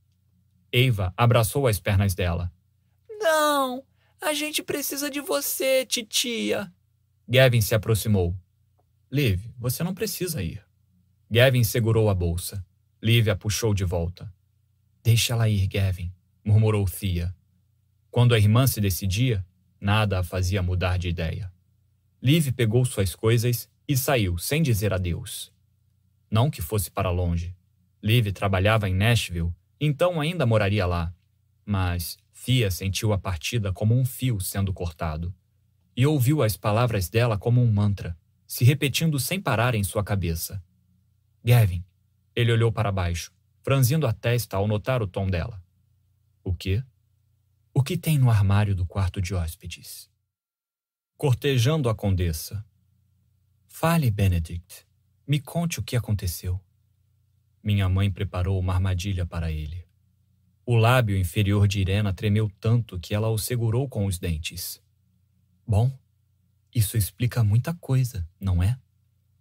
Eva 0.72 1.12
abraçou 1.16 1.66
as 1.66 1.78
pernas 1.78 2.14
dela. 2.14 2.52
Não, 3.20 3.82
a 4.20 4.34
gente 4.34 4.62
precisa 4.62 5.10
de 5.10 5.20
você, 5.20 5.86
titia. 5.86 6.72
Gavin 7.28 7.60
se 7.60 7.74
aproximou. 7.74 8.36
Liv, 9.10 9.40
você 9.58 9.82
não 9.82 9.94
precisa 9.94 10.42
ir. 10.42 10.62
Gavin 11.30 11.64
segurou 11.64 12.10
a 12.10 12.14
bolsa. 12.14 12.64
Liv 13.02 13.28
a 13.28 13.36
puxou 13.36 13.72
de 13.72 13.84
volta. 13.84 14.32
Deixa 15.02 15.32
ela 15.32 15.48
ir, 15.48 15.66
Gavin, 15.66 16.12
murmurou 16.44 16.84
Thea. 16.84 17.34
Quando 18.10 18.34
a 18.34 18.38
irmã 18.38 18.66
se 18.66 18.80
decidia, 18.80 19.44
nada 19.80 20.18
a 20.18 20.22
fazia 20.22 20.62
mudar 20.62 20.98
de 20.98 21.08
ideia. 21.08 21.50
Liv 22.22 22.52
pegou 22.52 22.84
suas 22.84 23.14
coisas 23.14 23.68
e 23.88 23.96
saiu 23.96 24.36
sem 24.36 24.62
dizer 24.62 24.92
adeus. 24.92 25.50
Não 26.30 26.50
que 26.50 26.60
fosse 26.60 26.90
para 26.90 27.10
longe. 27.10 27.56
Liv 28.02 28.32
trabalhava 28.32 28.88
em 28.88 28.94
Nashville, 28.94 29.52
então 29.80 30.20
ainda 30.20 30.44
moraria 30.44 30.84
lá. 30.84 31.14
Mas 31.64 32.18
Thea 32.44 32.70
sentiu 32.70 33.12
a 33.12 33.18
partida 33.18 33.70
como 33.72 33.94
um 33.94 34.04
fio 34.04 34.40
sendo 34.40 34.72
cortado. 34.72 35.34
E 35.94 36.06
ouviu 36.06 36.42
as 36.42 36.56
palavras 36.56 37.08
dela 37.10 37.36
como 37.36 37.62
um 37.62 37.70
mantra, 37.70 38.16
se 38.46 38.64
repetindo 38.64 39.20
sem 39.20 39.40
parar 39.40 39.74
em 39.74 39.84
sua 39.84 40.02
cabeça. 40.02 40.62
Gavin. 41.44 41.84
Ele 42.34 42.52
olhou 42.52 42.72
para 42.72 42.90
baixo, 42.90 43.32
franzindo 43.62 44.06
a 44.06 44.12
testa 44.12 44.56
ao 44.56 44.66
notar 44.66 45.02
o 45.02 45.06
tom 45.06 45.28
dela. 45.28 45.62
O 46.42 46.54
quê? 46.54 46.82
O 47.74 47.82
que 47.82 47.98
tem 47.98 48.18
no 48.18 48.30
armário 48.30 48.74
do 48.74 48.86
quarto 48.86 49.20
de 49.20 49.34
hóspedes? 49.34 50.10
Cortejando 51.18 51.88
a 51.90 51.94
condessa. 51.94 52.64
Fale, 53.66 54.10
Benedict. 54.10 54.86
Me 55.26 55.40
conte 55.40 55.78
o 55.78 55.82
que 55.82 55.94
aconteceu. 55.94 56.58
Minha 57.62 57.88
mãe 57.88 58.10
preparou 58.10 58.58
uma 58.58 58.72
armadilha 58.72 59.26
para 59.26 59.52
ele. 59.52 59.89
O 60.64 60.76
lábio 60.76 61.16
inferior 61.16 61.66
de 61.66 61.80
Irena 61.80 62.12
tremeu 62.12 62.50
tanto 62.60 62.98
que 62.98 63.14
ela 63.14 63.28
o 63.28 63.38
segurou 63.38 63.88
com 63.88 64.06
os 64.06 64.18
dentes. 64.18 64.80
Bom, 65.66 65.92
isso 66.74 66.96
explica 66.96 67.42
muita 67.42 67.74
coisa, 67.74 68.26
não 68.40 68.62
é? 68.62 68.78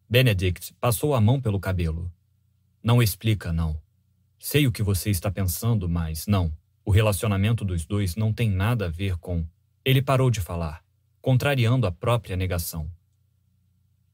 Benedict 0.09 0.73
passou 0.79 1.13
a 1.13 1.21
mão 1.21 1.39
pelo 1.39 1.59
cabelo. 1.59 2.11
Não 2.81 3.01
explica, 3.01 3.53
não. 3.53 3.79
Sei 4.39 4.65
o 4.65 4.71
que 4.71 4.81
você 4.81 5.09
está 5.09 5.29
pensando, 5.29 5.87
mas 5.87 6.25
não. 6.25 6.51
O 6.83 6.91
relacionamento 6.91 7.63
dos 7.63 7.85
dois 7.85 8.15
não 8.15 8.33
tem 8.33 8.49
nada 8.49 8.85
a 8.85 8.89
ver 8.89 9.17
com. 9.17 9.45
Ele 9.85 10.01
parou 10.01 10.31
de 10.31 10.41
falar, 10.41 10.83
contrariando 11.21 11.85
a 11.85 11.91
própria 11.91 12.35
negação. 12.35 12.89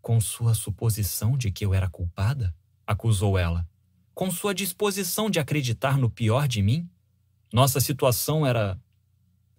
Com 0.01 0.19
sua 0.19 0.53
suposição 0.53 1.37
de 1.37 1.51
que 1.51 1.65
eu 1.65 1.73
era 1.73 1.89
culpada? 1.89 2.53
acusou 2.85 3.37
ela. 3.37 3.67
Com 4.13 4.29
sua 4.29 4.53
disposição 4.53 5.29
de 5.29 5.39
acreditar 5.39 5.97
no 5.97 6.09
pior 6.09 6.47
de 6.47 6.61
mim? 6.61 6.89
Nossa 7.51 7.79
situação 7.79 8.45
era. 8.45 8.79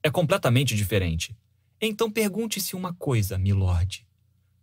é 0.03 0.11
completamente 0.11 0.75
diferente. 0.75 1.37
Então 1.81 2.11
pergunte-se 2.11 2.75
uma 2.75 2.93
coisa, 2.95 3.39
milord. 3.39 4.07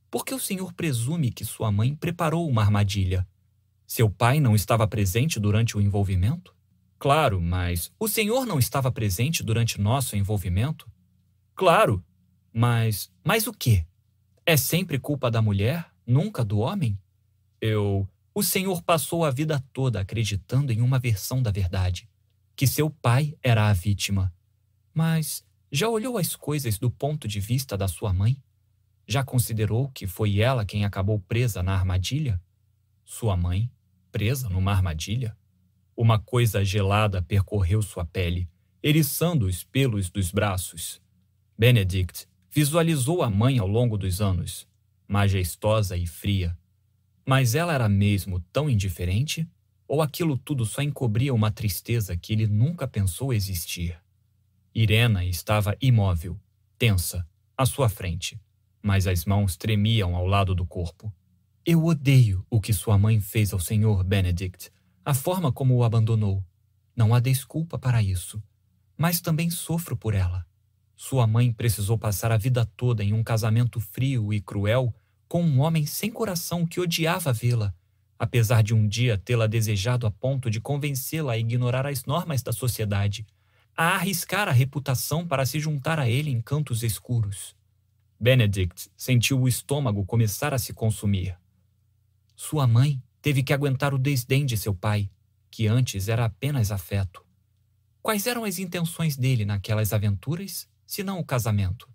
Por 0.09 0.25
que 0.25 0.33
o 0.33 0.39
senhor 0.39 0.73
presume 0.73 1.31
que 1.31 1.43
sua 1.45 1.71
mãe 1.71 1.95
preparou 1.95 2.47
uma 2.47 2.61
armadilha? 2.61 3.27
Seu 3.87 4.09
pai 4.09 4.39
não 4.39 4.55
estava 4.55 4.87
presente 4.87 5.39
durante 5.39 5.77
o 5.77 5.81
envolvimento? 5.81 6.55
Claro, 6.99 7.41
mas 7.41 7.91
o 7.99 8.07
senhor 8.07 8.45
não 8.45 8.59
estava 8.59 8.91
presente 8.91 9.43
durante 9.43 9.81
nosso 9.81 10.15
envolvimento? 10.15 10.89
Claro, 11.55 12.03
mas. 12.51 13.11
Mas 13.23 13.47
o 13.47 13.53
quê? 13.53 13.85
É 14.45 14.55
sempre 14.55 14.99
culpa 14.99 15.29
da 15.29 15.41
mulher, 15.41 15.91
nunca 16.05 16.43
do 16.45 16.59
homem? 16.59 16.97
Eu. 17.59 18.07
O 18.33 18.41
senhor 18.41 18.81
passou 18.81 19.25
a 19.25 19.31
vida 19.31 19.63
toda 19.73 19.99
acreditando 19.99 20.71
em 20.71 20.81
uma 20.81 20.97
versão 20.97 21.41
da 21.41 21.51
verdade 21.51 22.07
que 22.55 22.67
seu 22.67 22.89
pai 22.89 23.35
era 23.41 23.69
a 23.69 23.73
vítima. 23.73 24.33
Mas 24.93 25.43
já 25.71 25.89
olhou 25.89 26.17
as 26.17 26.35
coisas 26.35 26.77
do 26.77 26.91
ponto 26.91 27.27
de 27.27 27.39
vista 27.39 27.77
da 27.77 27.87
sua 27.87 28.13
mãe? 28.13 28.41
Já 29.07 29.23
considerou 29.23 29.89
que 29.89 30.07
foi 30.07 30.39
ela 30.39 30.65
quem 30.65 30.85
acabou 30.85 31.19
presa 31.19 31.63
na 31.63 31.73
armadilha? 31.73 32.41
Sua 33.03 33.35
mãe, 33.35 33.69
presa 34.11 34.47
numa 34.49 34.71
armadilha? 34.71 35.35
Uma 35.95 36.19
coisa 36.19 36.63
gelada 36.63 37.21
percorreu 37.21 37.81
sua 37.81 38.05
pele, 38.05 38.47
eriçando 38.81 39.45
os 39.45 39.63
pelos 39.63 40.09
dos 40.09 40.31
braços. 40.31 41.01
Benedict 41.57 42.27
visualizou 42.49 43.21
a 43.23 43.29
mãe 43.29 43.59
ao 43.59 43.67
longo 43.67 43.97
dos 43.97 44.21
anos, 44.21 44.67
majestosa 45.07 45.97
e 45.97 46.05
fria. 46.05 46.57
Mas 47.25 47.55
ela 47.55 47.73
era 47.73 47.89
mesmo 47.89 48.39
tão 48.51 48.69
indiferente? 48.69 49.47
Ou 49.93 50.01
aquilo 50.01 50.37
tudo 50.37 50.65
só 50.65 50.81
encobria 50.81 51.33
uma 51.33 51.51
tristeza 51.51 52.17
que 52.17 52.33
ele 52.33 52.47
nunca 52.47 52.87
pensou 52.87 53.31
existir? 53.31 53.95
Irena 54.73 55.23
estava 55.23 55.77
imóvel, 55.79 56.39
tensa, 56.79 57.27
à 57.55 57.65
sua 57.65 57.87
frente 57.87 58.39
mas 58.83 59.07
as 59.07 59.23
mãos 59.23 59.55
tremiam 59.55 60.13
ao 60.13 60.27
lado 60.27 60.53
do 60.53 60.65
corpo. 60.65 61.11
Eu 61.65 61.85
odeio 61.85 62.45
o 62.49 62.59
que 62.59 62.73
sua 62.73 62.97
mãe 62.97 63.21
fez 63.21 63.53
ao 63.53 63.59
Sr. 63.59 64.03
Benedict, 64.03 64.69
a 65.05 65.13
forma 65.13 65.53
como 65.53 65.73
o 65.73 65.85
abandonou. 65.85 66.43
Não 66.93 67.15
há 67.15 67.21
desculpa 67.21 67.79
para 67.79 68.03
isso. 68.03 68.43
Mas 68.97 69.21
também 69.21 69.49
sofro 69.49 69.95
por 69.95 70.13
ela. 70.13 70.45
Sua 70.97 71.25
mãe 71.25 71.53
precisou 71.53 71.97
passar 71.97 72.31
a 72.31 72.37
vida 72.37 72.65
toda 72.75 73.03
em 73.03 73.13
um 73.13 73.23
casamento 73.23 73.79
frio 73.79 74.33
e 74.33 74.41
cruel 74.41 74.93
com 75.29 75.41
um 75.41 75.61
homem 75.61 75.85
sem 75.85 76.11
coração 76.11 76.65
que 76.67 76.81
odiava 76.81 77.31
vê-la, 77.31 77.73
apesar 78.17 78.63
de 78.63 78.73
um 78.73 78.87
dia 78.87 79.17
tê-la 79.17 79.47
desejado 79.47 80.07
a 80.07 80.11
ponto 80.11 80.49
de 80.49 80.61
convencê-la 80.61 81.33
a 81.33 81.37
ignorar 81.37 81.85
as 81.85 82.05
normas 82.05 82.41
da 82.41 82.51
sociedade, 82.51 83.25
a 83.75 83.95
arriscar 83.95 84.47
a 84.47 84.51
reputação 84.51 85.27
para 85.27 85.45
se 85.45 85.59
juntar 85.59 85.99
a 85.99 86.09
ele 86.09 86.29
em 86.29 86.41
cantos 86.41 86.83
escuros. 86.83 87.55
Benedict 88.19 88.89
sentiu 88.95 89.41
o 89.41 89.47
estômago 89.47 90.05
começar 90.05 90.53
a 90.53 90.57
se 90.57 90.73
consumir. 90.73 91.37
Sua 92.35 92.65
mãe 92.65 93.01
teve 93.21 93.43
que 93.43 93.53
aguentar 93.53 93.93
o 93.93 93.97
desdém 93.97 94.45
de 94.45 94.57
seu 94.57 94.73
pai, 94.73 95.09
que 95.49 95.67
antes 95.67 96.07
era 96.07 96.25
apenas 96.25 96.71
afeto. 96.71 97.25
Quais 98.01 98.27
eram 98.27 98.43
as 98.43 98.59
intenções 98.59 99.15
dele 99.15 99.45
naquelas 99.45 99.93
aventuras, 99.93 100.67
se 100.85 101.03
não 101.03 101.19
o 101.19 101.25
casamento? 101.25 101.89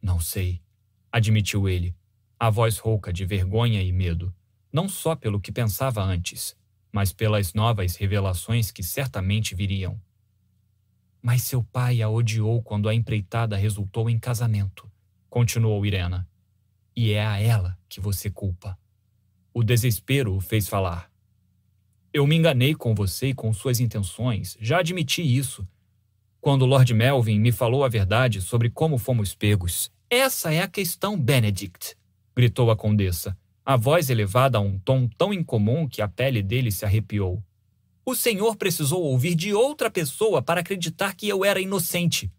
Não 0.00 0.20
sei, 0.20 0.62
admitiu 1.10 1.68
ele, 1.68 1.94
a 2.38 2.50
voz 2.50 2.78
rouca 2.78 3.12
de 3.12 3.24
vergonha 3.24 3.82
e 3.82 3.92
medo, 3.92 4.34
não 4.78 4.88
só 4.88 5.16
pelo 5.16 5.40
que 5.40 5.50
pensava 5.50 6.02
antes, 6.02 6.56
mas 6.92 7.12
pelas 7.12 7.52
novas 7.52 7.96
revelações 7.96 8.70
que 8.70 8.82
certamente 8.82 9.54
viriam. 9.54 10.00
Mas 11.20 11.42
seu 11.42 11.62
pai 11.64 12.00
a 12.00 12.08
odiou 12.08 12.62
quando 12.62 12.88
a 12.88 12.94
empreitada 12.94 13.56
resultou 13.56 14.08
em 14.08 14.18
casamento 14.18 14.88
continuou 15.28 15.84
Irena. 15.84 16.28
E 16.96 17.12
é 17.12 17.24
a 17.24 17.38
ela 17.38 17.78
que 17.88 18.00
você 18.00 18.30
culpa. 18.30 18.78
O 19.52 19.62
desespero 19.62 20.34
o 20.34 20.40
fez 20.40 20.68
falar. 20.68 21.10
Eu 22.12 22.26
me 22.26 22.36
enganei 22.36 22.74
com 22.74 22.94
você 22.94 23.28
e 23.28 23.34
com 23.34 23.52
suas 23.52 23.80
intenções, 23.80 24.56
já 24.60 24.78
admiti 24.78 25.22
isso. 25.22 25.66
Quando 26.40 26.66
Lord 26.66 26.92
Melvin 26.94 27.38
me 27.38 27.52
falou 27.52 27.84
a 27.84 27.88
verdade 27.88 28.40
sobre 28.40 28.70
como 28.70 28.98
fomos 28.98 29.34
pegos. 29.34 29.90
Essa 30.08 30.52
é 30.52 30.62
a 30.62 30.68
questão, 30.68 31.18
Benedict, 31.18 31.96
gritou 32.34 32.70
a 32.70 32.76
condessa, 32.76 33.36
a 33.68 33.76
voz 33.76 34.08
elevada 34.08 34.56
a 34.56 34.62
um 34.62 34.78
tom 34.78 35.06
tão 35.06 35.30
incomum 35.30 35.86
que 35.86 36.00
a 36.00 36.08
pele 36.08 36.42
dele 36.42 36.72
se 36.72 36.86
arrepiou. 36.86 37.44
O 38.02 38.14
senhor 38.14 38.56
precisou 38.56 39.02
ouvir 39.02 39.34
de 39.34 39.52
outra 39.52 39.90
pessoa 39.90 40.40
para 40.40 40.62
acreditar 40.62 41.14
que 41.14 41.28
eu 41.28 41.44
era 41.44 41.60
inocente. 41.60 42.32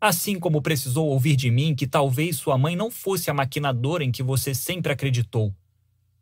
Assim 0.00 0.38
como 0.38 0.62
precisou 0.62 1.08
ouvir 1.08 1.34
de 1.34 1.50
mim 1.50 1.74
que 1.74 1.88
talvez 1.88 2.36
sua 2.36 2.56
mãe 2.56 2.76
não 2.76 2.88
fosse 2.88 3.28
a 3.28 3.34
maquinadora 3.34 4.04
em 4.04 4.12
que 4.12 4.22
você 4.22 4.54
sempre 4.54 4.92
acreditou. 4.92 5.52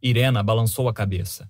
Irena 0.02 0.42
balançou 0.42 0.88
a 0.88 0.94
cabeça. 0.94 1.46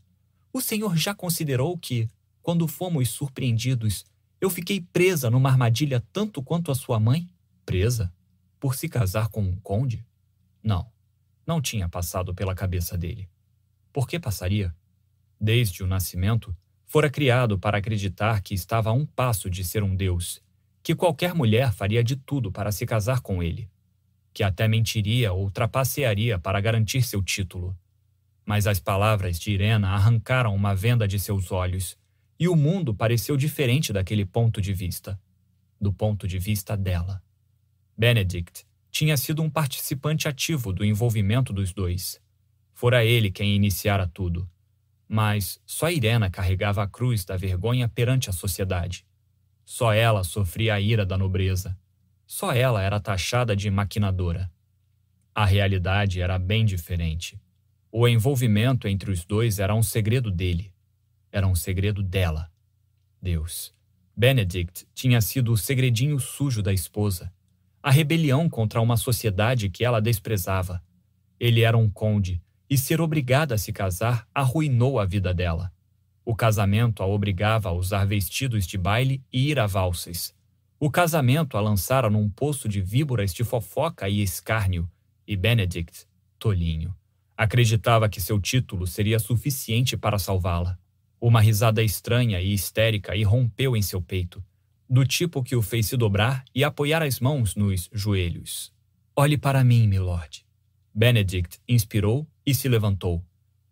O 0.52 0.60
senhor 0.60 0.96
já 0.96 1.14
considerou 1.14 1.78
que, 1.78 2.08
quando 2.42 2.66
fomos 2.66 3.10
surpreendidos, 3.10 4.04
eu 4.40 4.50
fiquei 4.50 4.80
presa 4.80 5.30
numa 5.30 5.50
armadilha 5.50 6.04
tanto 6.12 6.42
quanto 6.42 6.72
a 6.72 6.74
sua 6.74 6.98
mãe? 6.98 7.28
Presa? 7.64 8.12
Por 8.58 8.74
se 8.74 8.88
casar 8.88 9.28
com 9.28 9.40
um 9.40 9.54
conde? 9.62 10.04
Não. 10.60 10.92
Não 11.46 11.60
tinha 11.60 11.88
passado 11.88 12.34
pela 12.34 12.54
cabeça 12.54 12.96
dele. 12.96 13.28
Por 13.92 14.08
que 14.08 14.18
passaria? 14.18 14.74
Desde 15.40 15.82
o 15.82 15.86
nascimento, 15.86 16.56
fora 16.86 17.10
criado 17.10 17.58
para 17.58 17.78
acreditar 17.78 18.40
que 18.40 18.54
estava 18.54 18.90
a 18.90 18.92
um 18.92 19.04
passo 19.04 19.50
de 19.50 19.64
ser 19.64 19.82
um 19.82 19.94
deus, 19.94 20.42
que 20.82 20.94
qualquer 20.94 21.34
mulher 21.34 21.72
faria 21.72 22.02
de 22.02 22.16
tudo 22.16 22.50
para 22.50 22.72
se 22.72 22.86
casar 22.86 23.20
com 23.20 23.42
ele, 23.42 23.68
que 24.32 24.42
até 24.42 24.66
mentiria 24.66 25.32
ou 25.32 25.50
trapacearia 25.50 26.38
para 26.38 26.60
garantir 26.60 27.02
seu 27.02 27.22
título. 27.22 27.76
Mas 28.44 28.66
as 28.66 28.78
palavras 28.78 29.38
de 29.38 29.50
Irena 29.50 29.90
arrancaram 29.90 30.54
uma 30.54 30.74
venda 30.74 31.06
de 31.06 31.18
seus 31.18 31.50
olhos, 31.52 31.96
e 32.38 32.48
o 32.48 32.56
mundo 32.56 32.94
pareceu 32.94 33.36
diferente 33.36 33.92
daquele 33.92 34.24
ponto 34.24 34.60
de 34.60 34.72
vista 34.72 35.18
do 35.80 35.92
ponto 35.92 36.26
de 36.26 36.38
vista 36.38 36.76
dela. 36.76 37.22
Benedict 37.96 38.66
tinha 38.94 39.16
sido 39.16 39.42
um 39.42 39.50
participante 39.50 40.28
ativo 40.28 40.72
do 40.72 40.84
envolvimento 40.84 41.52
dos 41.52 41.72
dois. 41.72 42.22
Fora 42.72 43.04
ele 43.04 43.28
quem 43.28 43.56
iniciara 43.56 44.06
tudo. 44.06 44.48
Mas 45.08 45.60
só 45.66 45.90
Irena 45.90 46.30
carregava 46.30 46.80
a 46.84 46.86
cruz 46.86 47.24
da 47.24 47.36
vergonha 47.36 47.88
perante 47.88 48.30
a 48.30 48.32
sociedade. 48.32 49.04
Só 49.64 49.92
ela 49.92 50.22
sofria 50.22 50.74
a 50.74 50.80
ira 50.80 51.04
da 51.04 51.18
nobreza. 51.18 51.76
Só 52.24 52.52
ela 52.52 52.80
era 52.82 53.00
taxada 53.00 53.56
de 53.56 53.68
maquinadora. 53.68 54.48
A 55.34 55.44
realidade 55.44 56.20
era 56.20 56.38
bem 56.38 56.64
diferente. 56.64 57.36
O 57.90 58.06
envolvimento 58.06 58.86
entre 58.86 59.10
os 59.10 59.24
dois 59.24 59.58
era 59.58 59.74
um 59.74 59.82
segredo 59.82 60.30
dele. 60.30 60.72
Era 61.32 61.48
um 61.48 61.56
segredo 61.56 62.00
dela. 62.00 62.48
Deus. 63.20 63.74
Benedict 64.16 64.86
tinha 64.94 65.20
sido 65.20 65.50
o 65.50 65.56
segredinho 65.56 66.20
sujo 66.20 66.62
da 66.62 66.72
esposa, 66.72 67.32
a 67.84 67.90
rebelião 67.90 68.48
contra 68.48 68.80
uma 68.80 68.96
sociedade 68.96 69.68
que 69.68 69.84
ela 69.84 70.00
desprezava. 70.00 70.82
Ele 71.38 71.60
era 71.60 71.76
um 71.76 71.90
conde, 71.90 72.40
e 72.68 72.78
ser 72.78 72.98
obrigada 72.98 73.56
a 73.56 73.58
se 73.58 73.74
casar 73.74 74.26
arruinou 74.34 74.98
a 74.98 75.04
vida 75.04 75.34
dela. 75.34 75.70
O 76.24 76.34
casamento 76.34 77.02
a 77.02 77.06
obrigava 77.06 77.68
a 77.68 77.72
usar 77.72 78.06
vestidos 78.06 78.66
de 78.66 78.78
baile 78.78 79.22
e 79.30 79.50
ir 79.50 79.58
a 79.58 79.66
valsas. 79.66 80.34
O 80.80 80.90
casamento 80.90 81.58
a 81.58 81.60
lançara 81.60 82.08
num 82.08 82.26
poço 82.26 82.70
de 82.70 82.80
víboras 82.80 83.34
de 83.34 83.44
fofoca 83.44 84.08
e 84.08 84.22
escárnio, 84.22 84.90
e 85.26 85.36
Benedict, 85.36 86.06
tolinho, 86.38 86.96
acreditava 87.36 88.08
que 88.08 88.18
seu 88.18 88.40
título 88.40 88.86
seria 88.86 89.18
suficiente 89.18 89.94
para 89.94 90.18
salvá-la. 90.18 90.78
Uma 91.20 91.42
risada 91.42 91.82
estranha 91.82 92.40
e 92.40 92.54
histérica 92.54 93.14
irrompeu 93.14 93.76
em 93.76 93.82
seu 93.82 94.00
peito, 94.00 94.42
do 94.94 95.04
tipo 95.04 95.42
que 95.42 95.56
o 95.56 95.60
fez 95.60 95.86
se 95.86 95.96
dobrar 95.96 96.44
e 96.54 96.62
apoiar 96.62 97.02
as 97.02 97.18
mãos 97.18 97.56
nos 97.56 97.90
joelhos. 97.92 98.72
Olhe 99.16 99.36
para 99.36 99.64
mim, 99.64 99.88
milord. 99.88 100.46
Benedict 100.94 101.58
inspirou 101.68 102.24
e 102.46 102.54
se 102.54 102.68
levantou. 102.68 103.20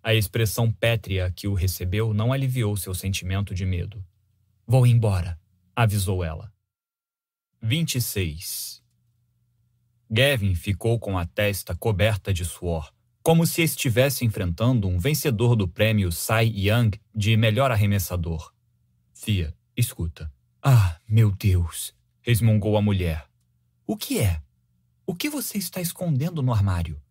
A 0.02 0.12
expressão 0.12 0.72
pétrea 0.72 1.30
que 1.30 1.46
o 1.46 1.54
recebeu 1.54 2.12
não 2.12 2.32
aliviou 2.32 2.76
seu 2.76 2.92
sentimento 2.92 3.54
de 3.54 3.64
medo. 3.64 4.04
Vou 4.66 4.84
embora, 4.84 5.38
avisou 5.76 6.24
ela. 6.24 6.52
26. 7.62 8.82
Gavin 10.10 10.56
ficou 10.56 10.98
com 10.98 11.16
a 11.16 11.24
testa 11.24 11.72
coberta 11.76 12.34
de 12.34 12.44
suor 12.44 12.92
como 13.22 13.46
se 13.46 13.62
estivesse 13.62 14.24
enfrentando 14.24 14.88
um 14.88 14.98
vencedor 14.98 15.54
do 15.54 15.68
prêmio 15.68 16.10
Cy 16.10 16.52
Young 16.52 16.90
de 17.14 17.36
melhor 17.36 17.70
arremessador. 17.70 18.52
Fia, 19.14 19.54
escuta. 19.76 20.28
Ah, 20.64 20.96
meu 21.08 21.32
Deus! 21.32 21.92
resmungou 22.20 22.76
a 22.76 22.82
mulher. 22.82 23.28
O 23.84 23.96
que 23.96 24.20
é? 24.20 24.40
O 25.04 25.12
que 25.12 25.28
você 25.28 25.58
está 25.58 25.80
escondendo 25.80 26.40
no 26.40 26.52
armário? 26.52 27.02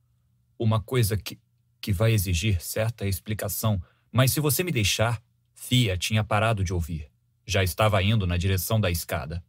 Uma 0.58 0.80
coisa 0.80 1.18
que, 1.18 1.38
que 1.82 1.92
vai 1.92 2.14
exigir 2.14 2.62
certa 2.62 3.06
explicação, 3.06 3.84
mas 4.10 4.32
se 4.32 4.40
você 4.40 4.64
me 4.64 4.72
deixar. 4.72 5.22
Fia 5.54 5.98
tinha 5.98 6.24
parado 6.24 6.64
de 6.64 6.74
ouvir. 6.74 7.12
Já 7.46 7.62
estava 7.62 8.02
indo 8.02 8.26
na 8.26 8.38
direção 8.38 8.80
da 8.80 8.90
escada. 8.90 9.44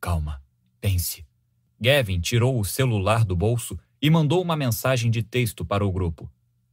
Calma, 0.00 0.42
pense. 0.80 1.24
Gavin 1.80 2.20
tirou 2.20 2.58
o 2.58 2.64
celular 2.64 3.24
do 3.24 3.36
bolso 3.36 3.78
e 4.02 4.10
mandou 4.10 4.42
uma 4.42 4.56
mensagem 4.56 5.08
de 5.08 5.22
texto 5.22 5.64
para 5.64 5.86
o 5.86 5.92
grupo. 5.92 6.28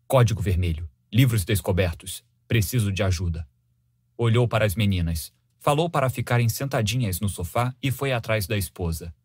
Código 0.08 0.42
vermelho. 0.42 0.90
Livros 1.12 1.46
descobertos. 1.46 2.24
Preciso 2.48 2.92
de 2.92 3.04
ajuda. 3.04 3.48
Olhou 4.18 4.48
para 4.48 4.66
as 4.66 4.76
meninas, 4.76 5.32
falou 5.64 5.90
para 5.90 6.10
ficarem 6.10 6.50
sentadinhas 6.50 7.22
no 7.22 7.30
sofá 7.30 7.74
e 7.82 7.90
foi 7.90 8.12
atrás 8.12 8.46
da 8.46 8.58
esposa. 8.58 9.16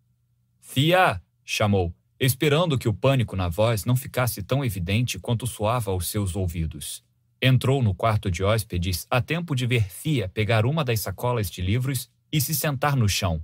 Fia! 0.61 1.21
chamou, 1.45 1.93
esperando 2.21 2.79
que 2.79 2.89
o 2.89 2.95
pânico 2.95 3.35
na 3.35 3.49
voz 3.49 3.85
não 3.85 3.97
ficasse 3.97 4.41
tão 4.41 4.65
evidente 4.65 5.19
quanto 5.19 5.49
soava 5.49 5.91
aos 5.91 6.07
seus 6.07 6.37
ouvidos. 6.37 7.03
Entrou 7.43 7.83
no 7.83 7.93
quarto 7.93 8.31
de 8.31 8.45
hóspedes 8.45 9.05
a 9.11 9.21
tempo 9.21 9.57
de 9.57 9.67
ver 9.67 9.91
Fia 9.91 10.29
pegar 10.29 10.65
uma 10.65 10.85
das 10.85 11.01
sacolas 11.01 11.51
de 11.51 11.61
livros 11.61 12.09
e 12.31 12.41
se 12.41 12.55
sentar 12.55 12.95
no 12.95 13.09
chão. 13.09 13.43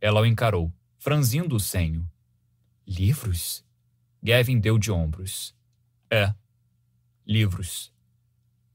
Ela 0.00 0.22
o 0.22 0.26
encarou, 0.26 0.72
franzindo 0.98 1.56
o 1.56 1.60
senho. 1.60 2.08
Livros? 2.86 3.62
Gavin 4.22 4.58
deu 4.58 4.78
de 4.78 4.90
ombros. 4.90 5.54
É. 6.10 6.32
Livros. 7.26 7.92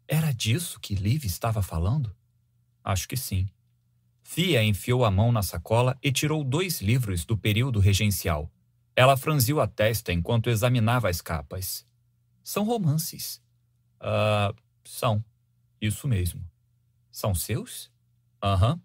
Era 0.07 0.31
disso 0.31 0.79
que 0.79 0.93
Liv 0.93 1.25
estava 1.25 1.63
falando? 1.63 2.16
Acho 2.87 3.05
que 3.05 3.17
sim. 3.17 3.49
Fia 4.23 4.63
enfiou 4.63 5.03
a 5.03 5.11
mão 5.11 5.29
na 5.29 5.43
sacola 5.43 5.99
e 6.01 6.09
tirou 6.09 6.41
dois 6.41 6.79
livros 6.79 7.25
do 7.25 7.37
período 7.37 7.81
regencial. 7.81 8.49
Ela 8.95 9.17
franziu 9.17 9.59
a 9.59 9.67
testa 9.67 10.13
enquanto 10.13 10.49
examinava 10.49 11.09
as 11.09 11.19
capas. 11.19 11.85
São 12.41 12.63
romances. 12.63 13.43
Ah, 13.99 14.53
uh, 14.53 14.61
são. 14.85 15.21
Isso 15.81 16.07
mesmo. 16.07 16.49
São 17.11 17.35
seus? 17.35 17.91
Aham. 18.41 18.75
Uhum. 18.75 18.81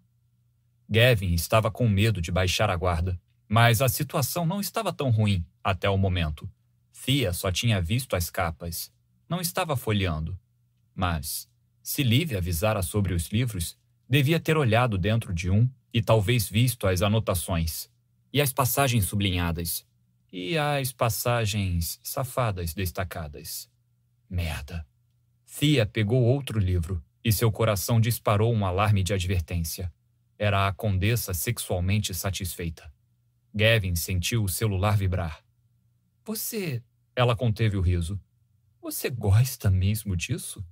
Gavin 0.88 1.32
estava 1.32 1.70
com 1.70 1.88
medo 1.88 2.20
de 2.20 2.32
baixar 2.32 2.70
a 2.70 2.76
guarda. 2.76 3.20
Mas 3.48 3.80
a 3.80 3.88
situação 3.88 4.44
não 4.44 4.60
estava 4.60 4.92
tão 4.92 5.10
ruim 5.10 5.46
até 5.62 5.88
o 5.88 5.96
momento. 5.96 6.50
Fia 6.90 7.32
só 7.32 7.52
tinha 7.52 7.80
visto 7.80 8.16
as 8.16 8.30
capas. 8.30 8.92
Não 9.28 9.40
estava 9.40 9.76
folheando. 9.76 10.36
Mas, 10.92 11.48
se 11.84 12.02
Liv 12.02 12.34
avisara 12.36 12.82
sobre 12.82 13.14
os 13.14 13.28
livros, 13.28 13.80
devia 14.12 14.38
ter 14.38 14.58
olhado 14.58 14.98
dentro 14.98 15.32
de 15.32 15.48
um 15.48 15.66
e 15.90 16.02
talvez 16.02 16.46
visto 16.46 16.86
as 16.86 17.00
anotações. 17.00 17.88
E 18.30 18.42
as 18.42 18.52
passagens 18.52 19.06
sublinhadas. 19.06 19.86
E 20.30 20.58
as 20.58 20.92
passagens 20.92 21.98
safadas 22.02 22.74
destacadas. 22.74 23.70
Merda. 24.28 24.86
Fia 25.46 25.86
pegou 25.86 26.22
outro 26.24 26.58
livro 26.58 27.02
e 27.24 27.32
seu 27.32 27.50
coração 27.50 27.98
disparou 27.98 28.52
um 28.52 28.66
alarme 28.66 29.02
de 29.02 29.14
advertência. 29.14 29.90
Era 30.38 30.68
a 30.68 30.74
condessa 30.74 31.32
sexualmente 31.32 32.12
satisfeita. 32.12 32.92
Gavin 33.54 33.96
sentiu 33.96 34.44
o 34.44 34.48
celular 34.48 34.94
vibrar. 34.94 35.42
Você. 36.22 36.82
Ela 37.16 37.34
conteve 37.34 37.78
o 37.78 37.80
riso. 37.80 38.20
Você 38.82 39.08
gosta 39.08 39.70
mesmo 39.70 40.14
disso? 40.14 40.62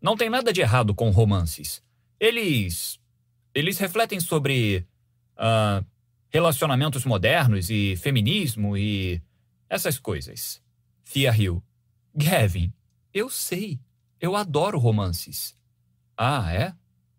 Não 0.00 0.16
tem 0.16 0.30
nada 0.30 0.52
de 0.52 0.60
errado 0.60 0.94
com 0.94 1.10
romances. 1.10 1.82
Eles. 2.20 3.00
Eles 3.54 3.78
refletem 3.78 4.20
sobre. 4.20 4.86
Uh, 5.36 5.84
relacionamentos 6.28 7.04
modernos 7.04 7.70
e 7.70 7.96
feminismo 7.96 8.76
e. 8.76 9.20
essas 9.68 9.98
coisas. 9.98 10.62
Fia 11.02 11.32
riu. 11.32 11.62
Gavin, 12.14 12.72
eu 13.12 13.28
sei. 13.28 13.80
Eu 14.20 14.36
adoro 14.36 14.78
romances. 14.78 15.56
Ah, 16.16 16.52
é? 16.52 16.74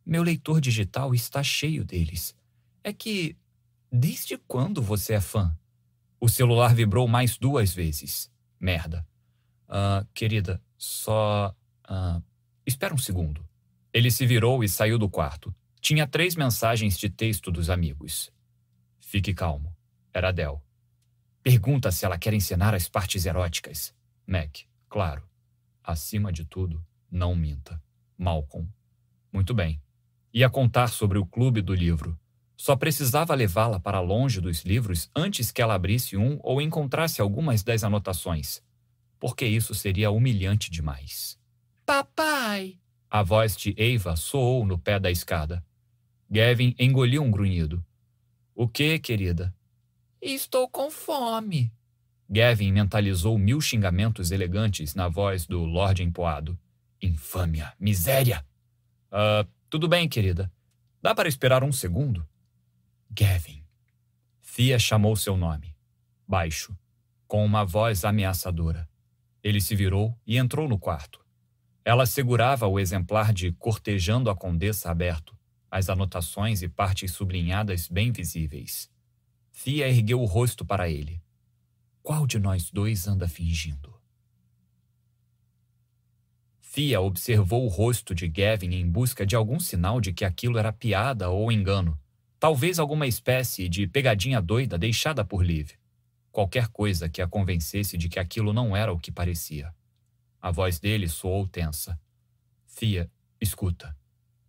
Meu 0.06 0.22
leitor 0.22 0.62
digital 0.62 1.14
está 1.16 1.42
cheio 1.42 1.84
deles. 1.84 2.36
É 2.84 2.94
que 2.94 3.36
Desde 3.92 4.38
quando 4.38 4.82
você 4.82 5.16
é 5.16 5.22
fã? 5.22 5.54
O 6.18 6.30
celular 6.30 6.74
vibrou 6.74 7.10
mais 7.10 7.38
duas 7.38 7.74
vezes. 7.74 8.32
Merda. 8.58 9.06
Uh, 9.68 10.08
querida, 10.14 10.62
só. 10.78 11.54
Uh, 11.90 12.24
espera 12.66 12.94
um 12.94 12.98
segundo. 12.98 13.46
Ele 13.94 14.10
se 14.10 14.26
virou 14.26 14.64
e 14.64 14.70
saiu 14.70 14.98
do 14.98 15.10
quarto. 15.10 15.54
Tinha 15.82 16.08
três 16.08 16.36
mensagens 16.36 16.98
de 16.98 17.10
texto 17.10 17.52
dos 17.52 17.70
amigos. 17.70 18.32
Fique 19.00 19.34
calmo. 19.34 19.76
Era 20.14 20.30
Adele. 20.30 20.60
Pergunta 21.44 21.92
se 21.92 22.06
ela 22.06 22.18
quer 22.18 22.34
ensinar 22.34 22.74
as 22.74 22.88
partes 22.88 23.26
eróticas. 23.26 23.94
Mac, 24.26 24.60
claro. 24.88 25.24
Acima 25.84 26.32
de 26.32 26.46
tudo, 26.46 26.86
não 27.10 27.36
minta. 27.36 27.82
Malcolm. 28.18 28.70
Muito 29.34 29.54
bem. 29.54 29.82
Ia 30.34 30.50
contar 30.50 30.88
sobre 30.88 31.18
o 31.18 31.26
clube 31.26 31.62
do 31.62 31.74
livro. 31.74 32.18
Só 32.56 32.76
precisava 32.76 33.34
levá-la 33.34 33.80
para 33.80 34.00
longe 34.00 34.40
dos 34.40 34.62
livros 34.64 35.10
antes 35.16 35.52
que 35.52 35.62
ela 35.62 35.74
abrisse 35.74 36.16
um 36.16 36.40
ou 36.44 36.62
encontrasse 36.62 37.20
algumas 37.20 37.64
das 37.64 37.84
anotações, 37.84 38.62
porque 39.20 39.46
isso 39.46 39.74
seria 39.74 40.12
humilhante 40.12 40.70
demais. 40.70 41.40
Papai! 41.86 42.81
A 43.14 43.24
voz 43.24 43.58
de 43.58 43.76
Eva 43.78 44.16
soou 44.16 44.66
no 44.66 44.78
pé 44.78 44.98
da 44.98 45.12
escada. 45.12 45.62
Gavin 46.30 46.74
engoliu 46.80 47.22
um 47.22 47.30
grunhido. 47.30 47.86
O 48.56 48.70
que, 48.70 48.98
querida? 49.00 49.54
Estou 50.22 50.70
com 50.70 50.90
fome. 50.90 51.74
Gavin 52.30 52.72
mentalizou 52.72 53.38
mil 53.38 53.60
xingamentos 53.60 54.32
elegantes 54.32 54.96
na 54.96 55.10
voz 55.10 55.46
do 55.46 55.66
Lorde 55.66 56.04
empoado. 56.04 56.58
Infâmia, 57.02 57.74
miséria! 57.78 58.46
Ah, 59.12 59.44
uh, 59.46 59.52
tudo 59.70 59.90
bem, 59.90 60.08
querida. 60.08 60.50
Dá 61.02 61.14
para 61.14 61.28
esperar 61.28 61.66
um 61.66 61.72
segundo? 61.74 62.26
Gavin. 63.10 63.62
Fia 64.40 64.80
chamou 64.80 65.18
seu 65.18 65.36
nome, 65.36 65.76
baixo, 66.26 66.74
com 67.28 67.44
uma 67.44 67.66
voz 67.66 68.06
ameaçadora. 68.06 68.88
Ele 69.44 69.60
se 69.60 69.76
virou 69.76 70.18
e 70.26 70.38
entrou 70.38 70.70
no 70.70 70.80
quarto. 70.80 71.20
Ela 71.84 72.06
segurava 72.06 72.68
o 72.68 72.80
exemplar 72.80 73.34
de 73.34 73.52
Cortejando 73.54 74.30
a 74.30 74.36
Condessa 74.36 74.92
aberto, 74.92 75.36
as 75.70 75.90
anotações 75.90 76.62
e 76.62 76.70
partes 76.70 77.12
sublinhadas 77.12 77.88
bem 77.88 78.12
visíveis. 78.12 78.90
Fia 79.52 79.88
ergueu 79.88 80.22
o 80.22 80.26
rosto 80.26 80.64
para 80.64 80.90
ele. 80.90 81.22
Qual 82.04 82.28
de 82.28 82.38
nós 82.38 82.70
dois 82.70 83.08
anda 83.08 83.28
fingindo? 83.28 84.00
Fia 86.60 87.02
observou 87.02 87.66
o 87.66 87.68
rosto 87.68 88.14
de 88.14 88.28
Gavin 88.28 88.74
em 88.74 88.90
busca 88.90 89.26
de 89.26 89.36
algum 89.36 89.60
sinal 89.60 90.00
de 90.00 90.14
que 90.14 90.24
aquilo 90.24 90.58
era 90.58 90.72
piada 90.72 91.30
ou 91.30 91.52
engano, 91.52 92.00
talvez 92.40 92.80
alguma 92.80 93.08
espécie 93.08 93.68
de 93.68 93.88
pegadinha 93.88 94.42
doida 94.42 94.78
deixada 94.78 95.26
por 95.26 95.44
Liv. 95.44 95.72
Qualquer 96.32 96.68
coisa 96.70 97.10
que 97.10 97.22
a 97.22 97.28
convencesse 97.28 97.98
de 97.98 98.08
que 98.08 98.20
aquilo 98.20 98.54
não 98.54 98.76
era 98.76 98.94
o 98.94 99.00
que 99.00 99.12
parecia. 99.12 99.74
A 100.42 100.50
voz 100.50 100.80
dele 100.80 101.08
soou 101.08 101.48
tensa. 101.48 102.00
Fia, 102.66 103.12
escuta. 103.40 103.96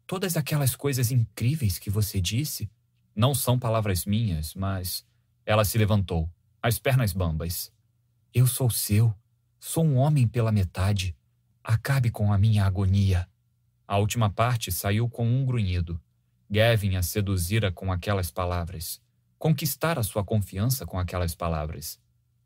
Todas 0.07 0.37
aquelas 0.37 0.75
coisas 0.75 1.11
incríveis 1.11 1.79
que 1.79 1.91
você 1.91 2.21
disse 2.21 2.71
não 3.15 3.35
são 3.35 3.59
palavras 3.59 4.07
minhas, 4.07 4.55
mas. 4.55 5.07
Ela 5.45 5.65
se 5.65 5.77
levantou 5.77 6.31
as 6.63 6.79
pernas 6.79 7.13
bambas. 7.13 7.73
Eu 8.33 8.47
sou 8.47 8.71
seu. 8.71 9.15
Sou 9.61 9.85
um 9.85 9.97
homem 9.97 10.27
pela 10.27 10.53
metade. 10.53 11.17
Acabe 11.63 12.11
com 12.11 12.33
a 12.33 12.39
minha 12.39 12.65
agonia. 12.65 13.29
A 13.87 13.99
última 13.99 14.31
parte 14.31 14.73
saiu 14.73 15.09
com 15.09 15.27
um 15.27 15.45
grunhido. 15.45 16.01
Gavin 16.49 16.97
a 16.97 17.03
seduzira 17.03 17.71
com 17.71 17.93
aquelas 17.93 18.31
palavras. 18.31 19.01
Conquistara 19.39 20.03
sua 20.03 20.25
confiança 20.25 20.87
com 20.87 20.99
aquelas 20.99 21.35
palavras. 21.35 22.01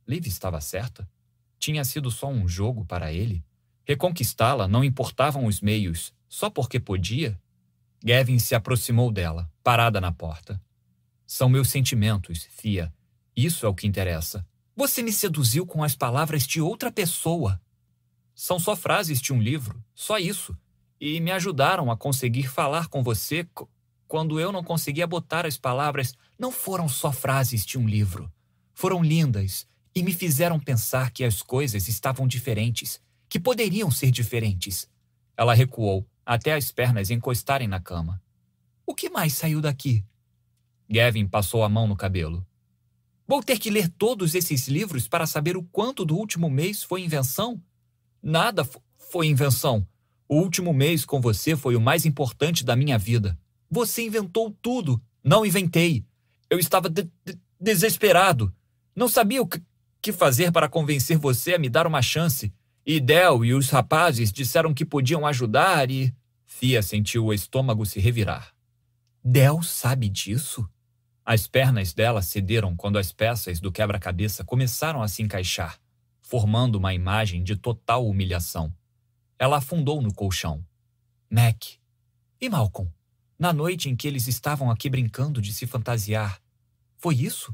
Liv 0.06 0.26
estava 0.26 0.60
certa? 0.60 1.08
Tinha 1.58 1.84
sido 1.84 2.10
só 2.10 2.28
um 2.28 2.46
jogo 2.46 2.84
para 2.84 3.12
ele? 3.12 3.44
Reconquistá-la 3.84 4.66
não 4.66 4.82
importavam 4.82 5.46
os 5.46 5.60
meios, 5.60 6.12
só 6.28 6.50
porque 6.50 6.80
podia? 6.80 7.40
Gavin 8.04 8.38
se 8.38 8.54
aproximou 8.54 9.10
dela, 9.10 9.50
parada 9.62 10.00
na 10.00 10.12
porta. 10.12 10.60
São 11.26 11.48
meus 11.48 11.68
sentimentos, 11.68 12.46
Fia, 12.50 12.92
isso 13.36 13.66
é 13.66 13.68
o 13.68 13.74
que 13.74 13.86
interessa. 13.86 14.46
Você 14.74 15.02
me 15.02 15.12
seduziu 15.12 15.66
com 15.66 15.82
as 15.82 15.94
palavras 15.94 16.46
de 16.46 16.60
outra 16.60 16.92
pessoa. 16.92 17.60
São 18.34 18.58
só 18.58 18.76
frases 18.76 19.20
de 19.20 19.32
um 19.32 19.40
livro, 19.40 19.82
só 19.94 20.18
isso. 20.18 20.56
E 21.00 21.20
me 21.20 21.30
ajudaram 21.30 21.90
a 21.90 21.96
conseguir 21.96 22.48
falar 22.48 22.88
com 22.88 23.02
você 23.02 23.46
quando 24.06 24.38
eu 24.38 24.52
não 24.52 24.62
conseguia 24.62 25.06
botar 25.06 25.46
as 25.46 25.56
palavras. 25.56 26.14
Não 26.38 26.52
foram 26.52 26.88
só 26.88 27.10
frases 27.12 27.64
de 27.64 27.78
um 27.78 27.88
livro. 27.88 28.30
Foram 28.74 29.02
lindas 29.02 29.66
e 29.96 30.02
me 30.02 30.12
fizeram 30.12 30.60
pensar 30.60 31.10
que 31.10 31.24
as 31.24 31.40
coisas 31.40 31.88
estavam 31.88 32.28
diferentes, 32.28 33.00
que 33.30 33.40
poderiam 33.40 33.90
ser 33.90 34.10
diferentes. 34.10 34.86
Ela 35.34 35.54
recuou 35.54 36.06
até 36.24 36.52
as 36.52 36.70
pernas 36.70 37.10
encostarem 37.10 37.66
na 37.66 37.80
cama. 37.80 38.22
O 38.84 38.94
que 38.94 39.08
mais 39.08 39.32
saiu 39.32 39.58
daqui? 39.58 40.04
Gavin 40.86 41.26
passou 41.26 41.64
a 41.64 41.68
mão 41.68 41.88
no 41.88 41.96
cabelo. 41.96 42.46
Vou 43.26 43.42
ter 43.42 43.58
que 43.58 43.70
ler 43.70 43.88
todos 43.88 44.34
esses 44.34 44.68
livros 44.68 45.08
para 45.08 45.26
saber 45.26 45.56
o 45.56 45.62
quanto 45.62 46.04
do 46.04 46.14
último 46.14 46.50
mês 46.50 46.82
foi 46.82 47.00
invenção? 47.00 47.58
Nada 48.22 48.68
foi 48.98 49.28
invenção. 49.28 49.88
O 50.28 50.36
último 50.36 50.74
mês 50.74 51.06
com 51.06 51.22
você 51.22 51.56
foi 51.56 51.74
o 51.74 51.80
mais 51.80 52.04
importante 52.04 52.66
da 52.66 52.76
minha 52.76 52.98
vida. 52.98 53.38
Você 53.70 54.02
inventou 54.02 54.54
tudo. 54.60 55.00
Não 55.24 55.46
inventei. 55.46 56.04
Eu 56.50 56.58
estava 56.58 56.90
de 56.90 57.04
de 57.24 57.38
desesperado. 57.58 58.54
Não 58.94 59.08
sabia 59.08 59.40
o 59.40 59.46
que 59.46 59.60
fazer 60.12 60.52
para 60.52 60.68
convencer 60.68 61.18
você 61.18 61.54
a 61.54 61.58
me 61.58 61.68
dar 61.68 61.86
uma 61.86 62.02
chance. 62.02 62.52
E 62.84 63.00
Del 63.00 63.44
e 63.44 63.52
os 63.52 63.70
rapazes 63.70 64.32
disseram 64.32 64.72
que 64.72 64.84
podiam 64.84 65.26
ajudar 65.26 65.90
e. 65.90 66.14
Fia 66.44 66.80
sentiu 66.82 67.26
o 67.26 67.34
estômago 67.34 67.84
se 67.84 67.98
revirar. 68.00 68.54
Del 69.22 69.62
sabe 69.62 70.08
disso? 70.08 70.68
As 71.24 71.48
pernas 71.48 71.92
dela 71.92 72.22
cederam 72.22 72.76
quando 72.76 72.96
as 72.96 73.10
peças 73.10 73.58
do 73.58 73.72
quebra-cabeça 73.72 74.44
começaram 74.44 75.02
a 75.02 75.08
se 75.08 75.22
encaixar, 75.22 75.80
formando 76.22 76.76
uma 76.76 76.94
imagem 76.94 77.42
de 77.42 77.56
total 77.56 78.06
humilhação. 78.06 78.72
Ela 79.36 79.56
afundou 79.56 80.00
no 80.00 80.14
colchão. 80.14 80.64
Mac. 81.28 81.64
E 82.40 82.48
Malcolm? 82.48 82.88
Na 83.36 83.52
noite 83.52 83.90
em 83.90 83.96
que 83.96 84.06
eles 84.06 84.28
estavam 84.28 84.70
aqui 84.70 84.88
brincando 84.88 85.42
de 85.42 85.52
se 85.52 85.66
fantasiar. 85.66 86.40
Foi 86.96 87.16
isso? 87.16 87.52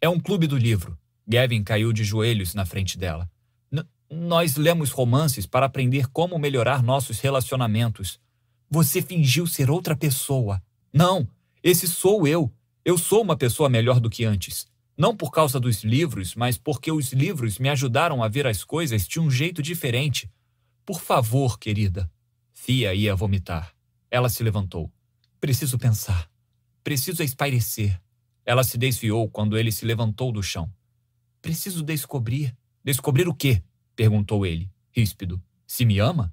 É 0.00 0.08
um 0.08 0.18
clube 0.18 0.46
do 0.46 0.56
livro. 0.56 0.98
Gavin 1.28 1.62
caiu 1.62 1.92
de 1.92 2.02
joelhos 2.02 2.54
na 2.54 2.64
frente 2.64 2.96
dela. 2.96 3.30
N 3.70 3.84
nós 4.10 4.56
lemos 4.56 4.90
romances 4.90 5.44
para 5.46 5.66
aprender 5.66 6.08
como 6.08 6.38
melhorar 6.38 6.82
nossos 6.82 7.20
relacionamentos. 7.20 8.18
Você 8.70 9.02
fingiu 9.02 9.46
ser 9.46 9.70
outra 9.70 9.94
pessoa. 9.94 10.62
Não, 10.90 11.28
esse 11.62 11.86
sou 11.86 12.26
eu. 12.26 12.50
Eu 12.82 12.96
sou 12.96 13.22
uma 13.22 13.36
pessoa 13.36 13.68
melhor 13.68 14.00
do 14.00 14.08
que 14.08 14.24
antes. 14.24 14.66
Não 14.96 15.14
por 15.14 15.30
causa 15.30 15.60
dos 15.60 15.84
livros, 15.84 16.34
mas 16.34 16.56
porque 16.56 16.90
os 16.90 17.12
livros 17.12 17.58
me 17.58 17.68
ajudaram 17.68 18.22
a 18.22 18.28
ver 18.28 18.46
as 18.46 18.64
coisas 18.64 19.06
de 19.06 19.20
um 19.20 19.30
jeito 19.30 19.62
diferente. 19.62 20.30
Por 20.86 21.00
favor, 21.00 21.58
querida. 21.58 22.10
Fia 22.54 22.94
ia 22.94 23.14
vomitar. 23.14 23.74
Ela 24.10 24.30
se 24.30 24.42
levantou. 24.42 24.90
Preciso 25.38 25.78
pensar. 25.78 26.28
Preciso 26.82 27.22
espairecer. 27.22 28.00
Ela 28.46 28.64
se 28.64 28.78
desviou 28.78 29.28
quando 29.28 29.58
ele 29.58 29.70
se 29.70 29.84
levantou 29.84 30.32
do 30.32 30.42
chão. 30.42 30.72
Preciso 31.40 31.82
descobrir. 31.82 32.56
Descobrir 32.84 33.28
o 33.28 33.34
quê? 33.34 33.62
perguntou 33.94 34.46
ele, 34.46 34.70
ríspido. 34.90 35.42
Se 35.66 35.84
me 35.84 35.98
ama? 35.98 36.32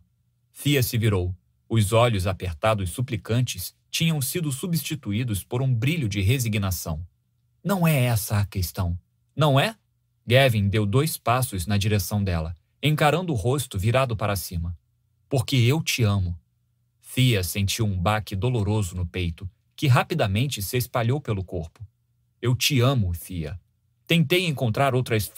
Fia 0.52 0.82
se 0.82 0.98
virou, 0.98 1.36
os 1.68 1.92
olhos 1.92 2.28
apertados 2.28 2.92
suplicantes 2.92 3.76
tinham 3.90 4.22
sido 4.22 4.52
substituídos 4.52 5.44
por 5.44 5.62
um 5.62 5.74
brilho 5.74 6.08
de 6.08 6.22
resignação. 6.22 7.06
Não 7.64 7.88
é 7.88 8.04
essa 8.04 8.40
a 8.40 8.46
questão. 8.46 8.98
Não 9.36 9.60
é? 9.60 9.76
Gavin 10.28 10.70
deu 10.70 10.86
dois 10.86 11.18
passos 11.18 11.66
na 11.66 11.78
direção 11.78 12.24
dela, 12.24 12.56
encarando 12.82 13.34
o 13.34 13.36
rosto 13.36 13.78
virado 13.80 14.16
para 14.16 14.36
cima. 14.36 14.78
Porque 15.28 15.56
eu 15.56 15.82
te 15.82 16.04
amo. 16.04 16.40
Fia 17.02 17.44
sentiu 17.44 17.86
um 17.86 17.98
baque 17.98 18.36
doloroso 18.36 18.96
no 18.96 19.06
peito, 19.06 19.50
que 19.76 19.88
rapidamente 19.88 20.62
se 20.62 20.78
espalhou 20.78 21.20
pelo 21.20 21.44
corpo. 21.44 21.86
Eu 22.42 22.56
te 22.56 22.80
amo, 22.80 23.14
Fia. 23.14 23.60
Tentei 24.08 24.46
encontrar 24.46 24.94
outras 24.94 25.32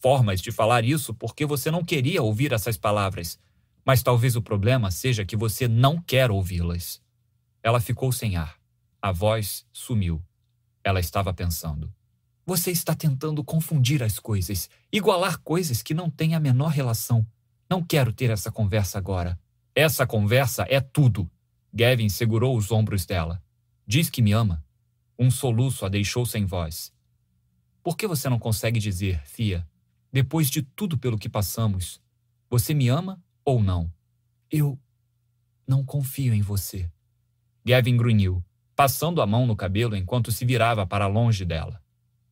formas 0.00 0.40
de 0.40 0.50
falar 0.50 0.84
isso 0.84 1.14
porque 1.14 1.46
você 1.46 1.70
não 1.70 1.84
queria 1.84 2.22
ouvir 2.22 2.52
essas 2.52 2.76
palavras, 2.76 3.38
mas 3.84 4.02
talvez 4.02 4.36
o 4.36 4.42
problema 4.42 4.90
seja 4.90 5.24
que 5.24 5.36
você 5.36 5.68
não 5.68 6.00
quer 6.00 6.30
ouvi-las. 6.30 7.00
Ela 7.62 7.80
ficou 7.80 8.12
sem 8.12 8.36
ar. 8.36 8.56
A 9.00 9.12
voz 9.12 9.64
sumiu. 9.72 10.22
Ela 10.82 11.00
estava 11.00 11.32
pensando. 11.32 11.92
Você 12.44 12.70
está 12.70 12.94
tentando 12.94 13.44
confundir 13.44 14.02
as 14.02 14.18
coisas, 14.18 14.70
igualar 14.92 15.38
coisas 15.40 15.82
que 15.82 15.94
não 15.94 16.10
têm 16.10 16.34
a 16.34 16.40
menor 16.40 16.68
relação. 16.68 17.26
Não 17.68 17.82
quero 17.82 18.12
ter 18.12 18.30
essa 18.30 18.50
conversa 18.50 18.98
agora. 18.98 19.38
Essa 19.74 20.06
conversa 20.06 20.66
é 20.68 20.80
tudo. 20.80 21.30
Gavin 21.72 22.08
segurou 22.08 22.56
os 22.56 22.72
ombros 22.72 23.04
dela. 23.04 23.42
Diz 23.86 24.08
que 24.10 24.22
me 24.22 24.32
ama. 24.32 24.64
Um 25.18 25.30
soluço 25.30 25.84
a 25.84 25.88
deixou 25.88 26.24
sem 26.24 26.46
voz. 26.46 26.92
Por 27.82 27.96
que 27.96 28.06
você 28.06 28.28
não 28.28 28.38
consegue 28.38 28.78
dizer, 28.78 29.22
Fia, 29.24 29.66
depois 30.12 30.50
de 30.50 30.62
tudo 30.62 30.98
pelo 30.98 31.18
que 31.18 31.28
passamos, 31.28 32.00
você 32.50 32.74
me 32.74 32.88
ama 32.88 33.22
ou 33.44 33.62
não? 33.62 33.92
Eu 34.50 34.78
não 35.66 35.84
confio 35.84 36.32
em 36.32 36.40
você. 36.40 36.90
Gavin 37.64 37.96
grunhiu, 37.96 38.42
passando 38.74 39.20
a 39.20 39.26
mão 39.26 39.46
no 39.46 39.54
cabelo 39.54 39.94
enquanto 39.94 40.32
se 40.32 40.44
virava 40.44 40.86
para 40.86 41.06
longe 41.06 41.44
dela. 41.44 41.82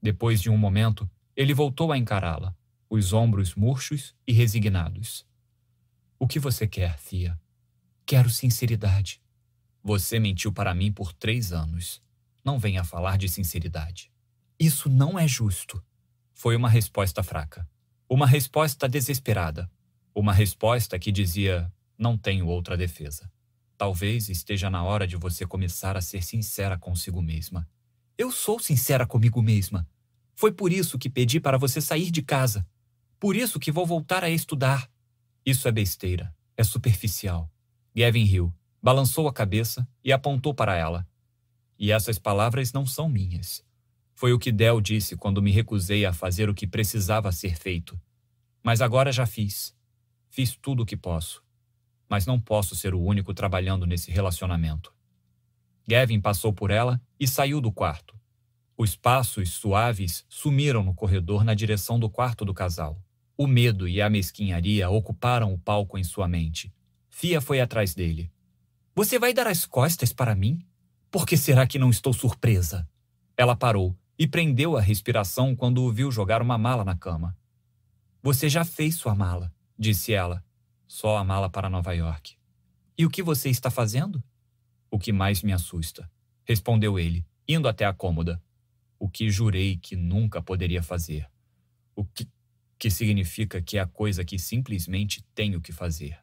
Depois 0.00 0.40
de 0.40 0.48
um 0.48 0.56
momento, 0.56 1.08
ele 1.34 1.52
voltou 1.52 1.92
a 1.92 1.98
encará-la, 1.98 2.56
os 2.88 3.12
ombros 3.12 3.54
murchos 3.54 4.14
e 4.26 4.32
resignados. 4.32 5.26
O 6.18 6.26
que 6.26 6.38
você 6.38 6.66
quer, 6.66 6.98
Fia? 6.98 7.38
Quero 8.06 8.30
sinceridade. 8.30 9.20
Você 9.82 10.18
mentiu 10.18 10.52
para 10.52 10.74
mim 10.74 10.90
por 10.90 11.12
três 11.12 11.52
anos. 11.52 12.00
Não 12.42 12.58
venha 12.58 12.82
falar 12.84 13.18
de 13.18 13.28
sinceridade. 13.28 14.10
Isso 14.58 14.88
não 14.88 15.18
é 15.18 15.28
justo. 15.28 15.82
Foi 16.32 16.56
uma 16.56 16.68
resposta 16.68 17.22
fraca. 17.22 17.68
Uma 18.08 18.26
resposta 18.26 18.88
desesperada. 18.88 19.70
Uma 20.14 20.32
resposta 20.32 20.98
que 20.98 21.12
dizia: 21.12 21.70
não 21.98 22.16
tenho 22.16 22.46
outra 22.46 22.76
defesa. 22.76 23.30
Talvez 23.76 24.30
esteja 24.30 24.70
na 24.70 24.82
hora 24.82 25.06
de 25.06 25.16
você 25.16 25.46
começar 25.46 25.96
a 25.96 26.00
ser 26.00 26.24
sincera 26.24 26.78
consigo 26.78 27.20
mesma. 27.20 27.68
Eu 28.16 28.32
sou 28.32 28.58
sincera 28.58 29.06
comigo 29.06 29.42
mesma. 29.42 29.86
Foi 30.34 30.50
por 30.50 30.72
isso 30.72 30.98
que 30.98 31.10
pedi 31.10 31.38
para 31.38 31.58
você 31.58 31.80
sair 31.80 32.10
de 32.10 32.22
casa. 32.22 32.66
Por 33.20 33.36
isso 33.36 33.58
que 33.60 33.70
vou 33.72 33.84
voltar 33.84 34.24
a 34.24 34.30
estudar. 34.30 34.90
Isso 35.44 35.68
é 35.68 35.72
besteira. 35.72 36.34
É 36.56 36.64
superficial. 36.64 37.50
Gavin 37.94 38.24
riu, 38.24 38.54
balançou 38.82 39.28
a 39.28 39.32
cabeça 39.32 39.86
e 40.02 40.12
apontou 40.12 40.54
para 40.54 40.74
ela. 40.74 41.06
E 41.78 41.92
essas 41.92 42.18
palavras 42.18 42.72
não 42.72 42.86
são 42.86 43.08
minhas. 43.08 43.65
Foi 44.16 44.32
o 44.32 44.38
que 44.38 44.50
Del 44.50 44.80
disse 44.80 45.14
quando 45.14 45.42
me 45.42 45.50
recusei 45.50 46.06
a 46.06 46.12
fazer 46.12 46.48
o 46.48 46.54
que 46.54 46.66
precisava 46.66 47.30
ser 47.30 47.54
feito. 47.54 48.00
Mas 48.62 48.80
agora 48.80 49.12
já 49.12 49.26
fiz. 49.26 49.76
Fiz 50.30 50.56
tudo 50.56 50.82
o 50.82 50.86
que 50.86 50.96
posso. 50.96 51.44
Mas 52.08 52.24
não 52.24 52.40
posso 52.40 52.74
ser 52.74 52.94
o 52.94 53.02
único 53.02 53.34
trabalhando 53.34 53.84
nesse 53.84 54.10
relacionamento. 54.10 54.90
Gavin 55.86 56.18
passou 56.18 56.50
por 56.50 56.70
ela 56.70 56.98
e 57.20 57.28
saiu 57.28 57.60
do 57.60 57.70
quarto. 57.70 58.18
Os 58.74 58.96
passos 58.96 59.50
suaves 59.52 60.24
sumiram 60.30 60.82
no 60.82 60.94
corredor 60.94 61.44
na 61.44 61.52
direção 61.52 62.00
do 62.00 62.08
quarto 62.08 62.42
do 62.42 62.54
casal. 62.54 62.98
O 63.36 63.46
medo 63.46 63.86
e 63.86 64.00
a 64.00 64.08
mesquinharia 64.08 64.88
ocuparam 64.88 65.52
o 65.52 65.58
palco 65.58 65.98
em 65.98 66.04
sua 66.04 66.26
mente. 66.26 66.72
Fia 67.10 67.38
foi 67.38 67.60
atrás 67.60 67.94
dele. 67.94 68.32
Você 68.94 69.18
vai 69.18 69.34
dar 69.34 69.46
as 69.46 69.66
costas 69.66 70.10
para 70.10 70.34
mim? 70.34 70.66
Por 71.10 71.26
que 71.26 71.36
será 71.36 71.66
que 71.66 71.78
não 71.78 71.90
estou 71.90 72.14
surpresa? 72.14 72.88
Ela 73.36 73.54
parou 73.54 73.94
e 74.18 74.26
prendeu 74.26 74.76
a 74.76 74.80
respiração 74.80 75.54
quando 75.54 75.82
o 75.82 75.92
viu 75.92 76.10
jogar 76.10 76.40
uma 76.40 76.56
mala 76.56 76.84
na 76.84 76.96
cama. 76.96 77.36
Você 78.22 78.48
já 78.48 78.64
fez 78.64 78.96
sua 78.96 79.14
mala, 79.14 79.52
disse 79.78 80.12
ela. 80.12 80.44
Só 80.86 81.16
a 81.16 81.24
mala 81.24 81.50
para 81.50 81.68
Nova 81.68 81.92
York. 81.92 82.36
E 82.96 83.04
o 83.04 83.10
que 83.10 83.22
você 83.22 83.50
está 83.50 83.70
fazendo? 83.70 84.22
O 84.90 84.98
que 84.98 85.12
mais 85.12 85.42
me 85.42 85.52
assusta, 85.52 86.10
respondeu 86.44 86.98
ele, 86.98 87.26
indo 87.48 87.68
até 87.68 87.84
a 87.84 87.92
cômoda 87.92 88.40
o 88.98 89.08
que 89.08 89.30
jurei 89.30 89.76
que 89.76 89.96
nunca 89.96 90.42
poderia 90.42 90.82
fazer. 90.82 91.28
O 91.94 92.04
que, 92.04 92.28
que 92.78 92.90
significa 92.90 93.60
que 93.60 93.78
é 93.78 93.80
a 93.80 93.86
coisa 93.86 94.24
que 94.24 94.38
simplesmente 94.38 95.22
tenho 95.34 95.60
que 95.60 95.72
fazer. 95.72 96.18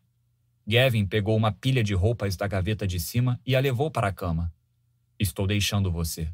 Gavin 0.66 1.06
pegou 1.06 1.36
uma 1.36 1.52
pilha 1.52 1.84
de 1.84 1.94
roupas 1.94 2.36
da 2.36 2.48
gaveta 2.48 2.88
de 2.88 3.00
cima 3.00 3.40
e 3.46 3.56
a 3.56 3.60
levou 3.60 3.92
para 3.92 4.08
a 4.08 4.14
cama. 4.14 4.54
Estou 5.20 5.46
deixando 5.46 5.92
você. 5.92 6.32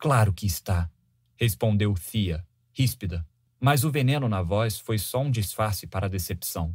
Claro 0.00 0.32
que 0.32 0.46
está, 0.46 0.90
respondeu 1.36 1.94
Thea, 1.94 2.46
ríspida, 2.72 3.26
mas 3.60 3.84
o 3.84 3.90
veneno 3.90 4.28
na 4.28 4.42
voz 4.42 4.78
foi 4.78 4.98
só 4.98 5.20
um 5.20 5.30
disfarce 5.30 5.86
para 5.86 6.06
a 6.06 6.08
decepção. 6.08 6.74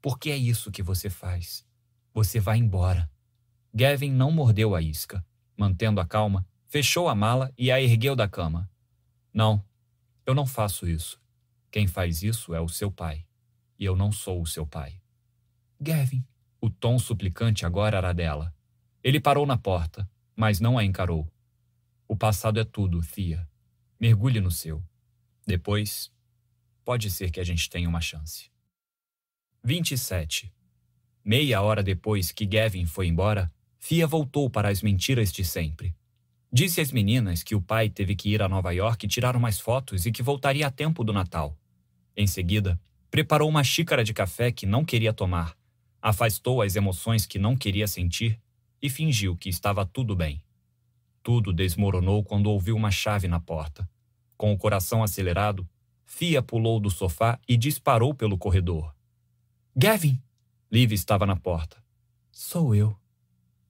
Por 0.00 0.18
que 0.18 0.30
é 0.30 0.36
isso 0.36 0.70
que 0.70 0.82
você 0.82 1.10
faz? 1.10 1.66
Você 2.12 2.38
vai 2.38 2.58
embora. 2.58 3.10
Gavin 3.74 4.12
não 4.12 4.30
mordeu 4.30 4.74
a 4.74 4.80
isca. 4.80 5.24
Mantendo 5.56 6.00
a 6.00 6.06
calma, 6.06 6.46
Fechou 6.74 7.08
a 7.08 7.14
mala 7.14 7.52
e 7.56 7.70
a 7.70 7.80
ergueu 7.80 8.16
da 8.16 8.26
cama. 8.26 8.68
Não, 9.32 9.64
eu 10.26 10.34
não 10.34 10.44
faço 10.44 10.88
isso. 10.88 11.20
Quem 11.70 11.86
faz 11.86 12.20
isso 12.20 12.52
é 12.52 12.60
o 12.60 12.68
seu 12.68 12.90
pai. 12.90 13.24
E 13.78 13.84
eu 13.84 13.94
não 13.94 14.10
sou 14.10 14.42
o 14.42 14.46
seu 14.46 14.66
pai. 14.66 15.00
Gavin. 15.80 16.26
O 16.60 16.68
tom 16.68 16.98
suplicante 16.98 17.64
agora 17.64 17.98
era 17.98 18.12
dela. 18.12 18.52
Ele 19.04 19.20
parou 19.20 19.46
na 19.46 19.56
porta, 19.56 20.10
mas 20.34 20.58
não 20.58 20.76
a 20.76 20.82
encarou. 20.82 21.32
O 22.06 22.16
passado 22.16 22.60
é 22.60 22.64
tudo, 22.64 23.02
Fia. 23.02 23.48
Mergulhe 23.98 24.40
no 24.40 24.50
seu. 24.50 24.82
Depois, 25.46 26.12
pode 26.84 27.10
ser 27.10 27.30
que 27.30 27.40
a 27.40 27.44
gente 27.44 27.68
tenha 27.70 27.88
uma 27.88 28.00
chance. 28.00 28.50
27. 29.62 30.52
Meia 31.24 31.62
hora 31.62 31.82
depois 31.82 32.30
que 32.30 32.44
Gavin 32.44 32.84
foi 32.84 33.06
embora, 33.06 33.50
Fia 33.78 34.06
voltou 34.06 34.50
para 34.50 34.68
as 34.68 34.82
mentiras 34.82 35.32
de 35.32 35.44
sempre. 35.44 35.94
Disse 36.52 36.80
às 36.80 36.92
meninas 36.92 37.42
que 37.42 37.54
o 37.54 37.62
pai 37.62 37.88
teve 37.88 38.14
que 38.14 38.28
ir 38.28 38.42
a 38.42 38.48
Nova 38.48 38.70
York 38.72 39.08
tirar 39.08 39.34
umas 39.34 39.58
fotos 39.58 40.04
e 40.04 40.12
que 40.12 40.22
voltaria 40.22 40.66
a 40.66 40.70
tempo 40.70 41.02
do 41.02 41.12
Natal. 41.12 41.58
Em 42.16 42.26
seguida, 42.26 42.78
preparou 43.10 43.48
uma 43.48 43.64
xícara 43.64 44.04
de 44.04 44.12
café 44.12 44.52
que 44.52 44.66
não 44.66 44.84
queria 44.84 45.12
tomar, 45.12 45.56
afastou 46.00 46.60
as 46.60 46.76
emoções 46.76 47.24
que 47.24 47.38
não 47.38 47.56
queria 47.56 47.88
sentir 47.88 48.38
e 48.80 48.90
fingiu 48.90 49.34
que 49.34 49.48
estava 49.48 49.86
tudo 49.86 50.14
bem. 50.14 50.43
Tudo 51.24 51.54
desmoronou 51.54 52.22
quando 52.22 52.50
ouviu 52.50 52.76
uma 52.76 52.90
chave 52.90 53.26
na 53.26 53.40
porta. 53.40 53.88
Com 54.36 54.52
o 54.52 54.58
coração 54.58 55.02
acelerado, 55.02 55.66
Fia 56.04 56.42
pulou 56.42 56.78
do 56.78 56.90
sofá 56.90 57.40
e 57.48 57.56
disparou 57.56 58.14
pelo 58.14 58.36
corredor. 58.36 58.94
Gavin! 59.74 60.22
Liv 60.70 60.92
estava 60.92 61.24
na 61.24 61.34
porta. 61.34 61.82
Sou 62.30 62.74
eu. 62.74 62.94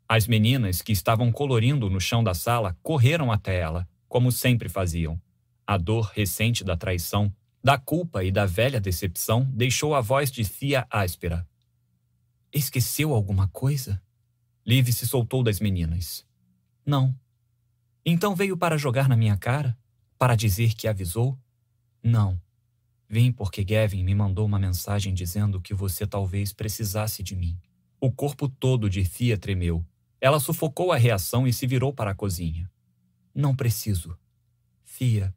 As 0.09 0.27
meninas, 0.27 0.83
que 0.83 0.91
estavam 0.91 1.31
colorindo 1.31 1.89
no 1.89 2.01
chão 2.01 2.25
da 2.25 2.35
sala, 2.35 2.77
correram 2.83 3.31
até 3.31 3.61
ela, 3.61 3.89
como 4.09 4.33
sempre 4.33 4.69
faziam. 4.69 5.21
A 5.65 5.77
dor 5.77 6.11
recente 6.13 6.65
da 6.65 6.77
traição, 6.77 7.33
da 7.63 7.79
culpa 7.79 8.25
e 8.25 8.33
da 8.33 8.47
velha 8.47 8.81
decepção 8.81 9.45
deixou 9.45 9.95
a 9.95 10.01
voz 10.01 10.29
de 10.29 10.43
Fia 10.43 10.89
áspera. 10.91 11.47
Esqueceu 12.53 13.15
alguma 13.15 13.47
coisa? 13.47 14.03
Liv 14.67 14.89
se 14.89 15.07
soltou 15.07 15.43
das 15.43 15.61
meninas. 15.61 16.27
Não. 16.85 17.15
Então 18.05 18.35
veio 18.35 18.57
para 18.57 18.77
jogar 18.77 19.09
na 19.09 19.17
minha 19.17 19.37
cara? 19.37 19.77
Para 20.19 20.35
dizer 20.35 20.75
que 20.75 20.87
avisou? 20.87 21.39
Não. 22.03 22.41
Vim 23.09 23.33
porque 23.33 23.65
Gavin 23.65 24.03
me 24.03 24.15
mandou 24.15 24.47
uma 24.47 24.59
mensagem 24.59 25.15
dizendo 25.15 25.61
que 25.61 25.75
você 25.75 26.07
talvez 26.07 26.53
precisasse 26.53 27.23
de 27.23 27.37
mim. 27.37 27.59
O 28.01 28.11
corpo 28.13 28.49
todo 28.49 28.91
de 28.91 29.05
Fia 29.05 29.39
tremeu 29.39 29.85
ela 30.25 30.41
sufocou 30.41 30.91
a 30.91 30.97
reação 30.97 31.47
e 31.47 31.53
se 31.53 31.67
virou 31.67 31.93
para 31.93 32.13
a 32.13 32.15
cozinha. 32.15 32.71
Não 33.35 33.55
preciso. 33.55 34.19
Fia, 34.83 35.35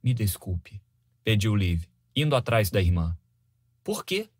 me 0.00 0.14
desculpe, 0.14 0.80
pediu 1.24 1.56
Liv, 1.56 1.82
indo 2.14 2.36
atrás 2.36 2.70
da 2.70 2.80
irmã. 2.80 3.18
Por 3.82 4.04
quê? 4.04 4.30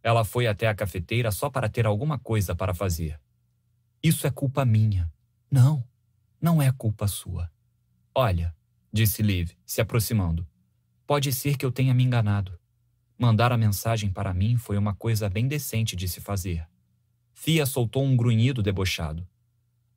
Ela 0.00 0.24
foi 0.24 0.46
até 0.46 0.68
a 0.68 0.74
cafeteira 0.76 1.32
só 1.32 1.50
para 1.50 1.68
ter 1.68 1.86
alguma 1.86 2.20
coisa 2.20 2.54
para 2.54 2.72
fazer. 2.72 3.20
Isso 4.00 4.28
é 4.28 4.30
culpa 4.30 4.64
minha. 4.64 5.12
Não, 5.50 5.82
não 6.46 6.62
é 6.62 6.70
culpa 6.70 7.08
sua. 7.08 7.50
Olha, 8.14 8.54
disse 8.92 9.20
Liv, 9.20 9.50
se 9.64 9.80
aproximando. 9.80 10.46
Pode 11.04 11.32
ser 11.32 11.56
que 11.56 11.66
eu 11.66 11.72
tenha 11.72 11.92
me 11.92 12.04
enganado. 12.04 12.56
Mandar 13.18 13.50
a 13.50 13.56
mensagem 13.56 14.12
para 14.12 14.32
mim 14.32 14.56
foi 14.56 14.78
uma 14.78 14.94
coisa 14.94 15.28
bem 15.28 15.48
decente 15.48 15.96
de 15.96 16.06
se 16.06 16.20
fazer. 16.20 16.64
Fia 17.34 17.66
soltou 17.66 18.04
um 18.04 18.16
grunhido 18.16 18.62
debochado. 18.62 19.26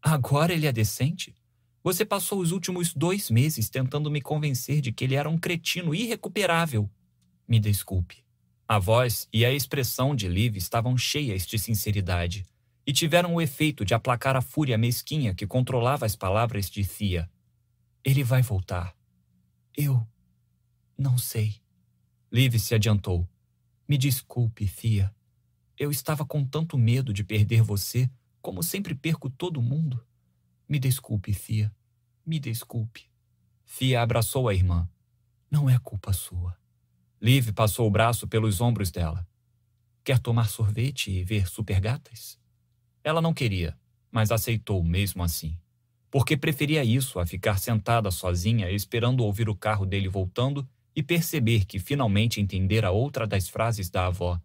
Agora 0.02 0.52
ele 0.52 0.66
é 0.66 0.72
decente? 0.72 1.36
Você 1.84 2.04
passou 2.04 2.40
os 2.40 2.52
últimos 2.52 2.96
dois 2.96 3.30
meses 3.30 3.70
tentando 3.70 4.10
me 4.10 4.20
convencer 4.20 4.82
de 4.82 4.92
que 4.92 5.04
ele 5.04 5.14
era 5.14 5.30
um 5.30 5.38
cretino 5.38 5.94
irrecuperável. 5.94 6.90
Me 7.48 7.60
desculpe. 7.60 8.24
A 8.68 8.80
voz 8.80 9.30
e 9.32 9.46
a 9.46 9.54
expressão 9.54 10.16
de 10.16 10.28
Liv 10.28 10.58
estavam 10.58 10.98
cheias 10.98 11.46
de 11.46 11.60
sinceridade 11.60 12.44
e 12.90 12.92
tiveram 12.92 13.36
o 13.36 13.40
efeito 13.40 13.86
de 13.86 13.94
aplacar 13.94 14.36
a 14.36 14.42
fúria 14.42 14.76
mesquinha 14.76 15.36
que 15.36 15.46
controlava 15.46 16.08
as 16.08 16.16
palavras 16.16 16.68
de 16.68 16.84
Fia. 16.84 17.30
Ele 18.04 18.24
vai 18.24 18.42
voltar. 18.42 18.98
Eu. 19.78 20.04
não 20.98 21.16
sei. 21.16 21.62
Liv 22.32 22.58
se 22.58 22.74
adiantou. 22.74 23.30
Me 23.88 23.96
desculpe, 23.96 24.66
Fia. 24.66 25.14
Eu 25.78 25.92
estava 25.92 26.26
com 26.26 26.44
tanto 26.44 26.80
medo 26.80 27.14
de 27.14 27.24
perder 27.24 27.62
você, 27.62 28.10
como 28.42 28.64
sempre 28.64 28.96
perco 28.96 29.30
todo 29.30 29.62
mundo. 29.62 30.04
Me 30.68 30.80
desculpe, 30.80 31.32
Fia. 31.32 31.72
Me 32.26 32.40
desculpe. 32.40 33.06
Fia 33.66 34.02
abraçou 34.02 34.50
a 34.50 34.56
irmã. 34.56 34.90
Não 35.52 35.70
é 35.70 35.78
culpa 35.78 36.12
sua. 36.12 36.58
Liv 37.22 37.52
passou 37.52 37.86
o 37.86 37.92
braço 37.92 38.28
pelos 38.28 38.60
ombros 38.60 38.90
dela. 38.90 39.28
Quer 40.04 40.18
tomar 40.18 40.50
sorvete 40.50 41.12
e 41.12 41.24
ver 41.24 41.48
supergatas? 41.48 42.39
Ela 43.04 43.22
não 43.22 43.34
queria, 43.34 43.78
mas 44.12 44.32
aceitou 44.32 44.84
mesmo 44.84 45.24
assim. 45.24 45.58
Porque 46.12 46.36
preferia 46.36 46.84
isso 46.84 47.20
a 47.20 47.26
ficar 47.26 47.60
sentada 47.60 48.10
sozinha 48.12 48.70
esperando 48.72 49.24
ouvir 49.24 49.50
o 49.50 49.56
carro 49.56 49.86
dele 49.86 50.08
voltando 50.08 50.68
e 50.96 51.04
perceber 51.04 51.66
que 51.66 51.80
finalmente 51.80 52.42
entendera 52.42 52.92
outra 52.92 53.28
das 53.28 53.48
frases 53.48 53.90
da 53.90 54.08
avó 54.08 54.42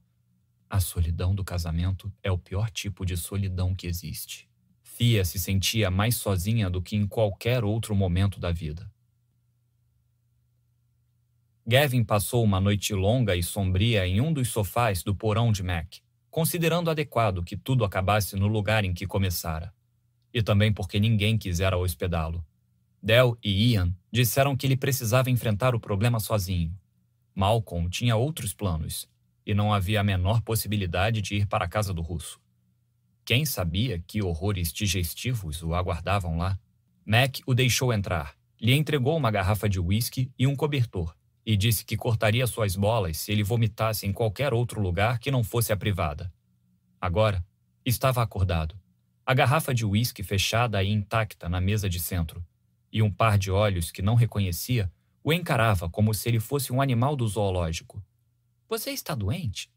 a 0.74 0.80
solidão 0.80 1.32
do 1.32 1.44
casamento 1.44 2.12
é 2.20 2.32
o 2.32 2.36
pior 2.36 2.68
tipo 2.68 3.06
de 3.06 3.16
solidão 3.16 3.76
que 3.76 3.86
existe. 3.86 4.48
Fia 4.82 5.24
se 5.24 5.38
sentia 5.38 5.88
mais 5.88 6.16
sozinha 6.16 6.68
do 6.68 6.82
que 6.82 6.96
em 6.96 7.06
qualquer 7.06 7.62
outro 7.62 7.94
momento 7.94 8.40
da 8.40 8.50
vida. 8.50 8.90
Gavin 11.64 12.02
passou 12.02 12.42
uma 12.42 12.60
noite 12.60 12.92
longa 12.92 13.36
e 13.36 13.42
sombria 13.42 14.04
em 14.04 14.20
um 14.20 14.32
dos 14.32 14.48
sofás 14.48 15.04
do 15.04 15.14
porão 15.14 15.52
de 15.52 15.62
Mac, 15.62 15.98
considerando 16.34 16.90
adequado 16.90 17.44
que 17.44 17.56
tudo 17.56 17.84
acabasse 17.84 18.34
no 18.34 18.48
lugar 18.48 18.84
em 18.84 18.92
que 18.92 19.06
começara. 19.06 19.72
E 20.32 20.42
também 20.42 20.72
porque 20.72 20.98
ninguém 20.98 21.38
quisera 21.38 21.78
hospedá-lo. 21.78 22.44
Del 23.00 23.38
e 23.40 23.70
Ian 23.70 23.94
disseram 24.10 24.56
que 24.56 24.66
ele 24.66 24.76
precisava 24.76 25.30
enfrentar 25.30 25.76
o 25.76 25.80
problema 25.80 26.18
sozinho. 26.18 26.76
Malcolm 27.36 27.88
tinha 27.88 28.16
outros 28.16 28.52
planos 28.52 29.08
e 29.46 29.54
não 29.54 29.72
havia 29.72 30.00
a 30.00 30.02
menor 30.02 30.40
possibilidade 30.40 31.22
de 31.22 31.36
ir 31.36 31.46
para 31.46 31.66
a 31.66 31.68
casa 31.68 31.94
do 31.94 32.02
russo. 32.02 32.40
Quem 33.24 33.46
sabia 33.46 34.02
que 34.04 34.20
horrores 34.20 34.72
digestivos 34.72 35.62
o 35.62 35.72
aguardavam 35.72 36.36
lá? 36.36 36.58
Mac 37.06 37.36
o 37.46 37.54
deixou 37.54 37.92
entrar, 37.92 38.34
lhe 38.60 38.74
entregou 38.74 39.16
uma 39.16 39.30
garrafa 39.30 39.68
de 39.68 39.78
uísque 39.78 40.32
e 40.36 40.48
um 40.48 40.56
cobertor, 40.56 41.14
e 41.44 41.56
disse 41.56 41.84
que 41.84 41.96
cortaria 41.96 42.46
suas 42.46 42.74
bolas 42.76 43.18
se 43.18 43.32
ele 43.32 43.42
vomitasse 43.42 44.06
em 44.06 44.12
qualquer 44.12 44.54
outro 44.54 44.80
lugar 44.80 45.18
que 45.18 45.30
não 45.30 45.44
fosse 45.44 45.72
a 45.72 45.76
privada. 45.76 46.32
Agora, 47.00 47.44
estava 47.84 48.22
acordado. 48.22 48.78
A 49.26 49.34
garrafa 49.34 49.74
de 49.74 49.84
uísque 49.84 50.22
fechada 50.22 50.82
e 50.82 50.90
intacta 50.90 51.48
na 51.48 51.60
mesa 51.60 51.88
de 51.88 52.00
centro, 52.00 52.44
e 52.92 53.02
um 53.02 53.10
par 53.10 53.36
de 53.36 53.50
olhos 53.50 53.90
que 53.90 54.02
não 54.02 54.14
reconhecia 54.14 54.90
o 55.22 55.32
encarava 55.32 55.88
como 55.88 56.12
se 56.12 56.28
ele 56.28 56.38
fosse 56.38 56.70
um 56.70 56.82
animal 56.82 57.16
do 57.16 57.26
zoológico. 57.26 58.04
Você 58.68 58.90
está 58.90 59.14
doente? 59.14 59.70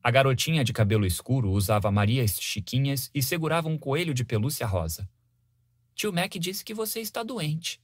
A 0.00 0.10
garotinha 0.10 0.64
de 0.64 0.72
cabelo 0.72 1.04
escuro 1.04 1.50
usava 1.50 1.90
Marias 1.90 2.40
chiquinhas 2.40 3.10
e 3.12 3.22
segurava 3.22 3.68
um 3.68 3.76
coelho 3.76 4.14
de 4.14 4.24
pelúcia 4.24 4.66
rosa. 4.66 5.08
Tio 5.94 6.12
Mac 6.12 6.32
disse 6.34 6.64
que 6.64 6.72
você 6.72 7.00
está 7.00 7.22
doente. 7.22 7.80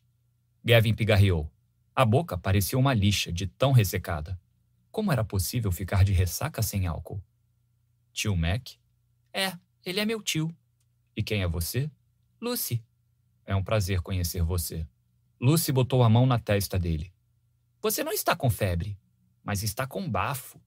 Gavin 0.64 0.94
pigarreou. 0.94 1.50
A 1.98 2.04
boca 2.04 2.38
parecia 2.38 2.78
uma 2.78 2.94
lixa 2.94 3.32
de 3.32 3.48
tão 3.48 3.72
ressecada. 3.72 4.40
Como 4.88 5.10
era 5.10 5.24
possível 5.24 5.72
ficar 5.72 6.04
de 6.04 6.12
ressaca 6.12 6.62
sem 6.62 6.86
álcool? 6.86 7.20
Tio 8.12 8.36
Mac? 8.36 8.68
É, 9.32 9.58
ele 9.84 9.98
é 9.98 10.04
meu 10.04 10.22
tio. 10.22 10.56
E 11.16 11.24
quem 11.24 11.42
é 11.42 11.48
você? 11.48 11.90
Lucy. 12.40 12.84
É 13.44 13.56
um 13.56 13.64
prazer 13.64 14.00
conhecer 14.00 14.44
você. 14.44 14.86
Lucy 15.40 15.72
botou 15.72 16.04
a 16.04 16.08
mão 16.08 16.24
na 16.24 16.38
testa 16.38 16.78
dele. 16.78 17.12
Você 17.82 18.04
não 18.04 18.12
está 18.12 18.36
com 18.36 18.48
febre, 18.48 18.96
mas 19.42 19.64
está 19.64 19.84
com 19.84 20.08
bafo. 20.08 20.60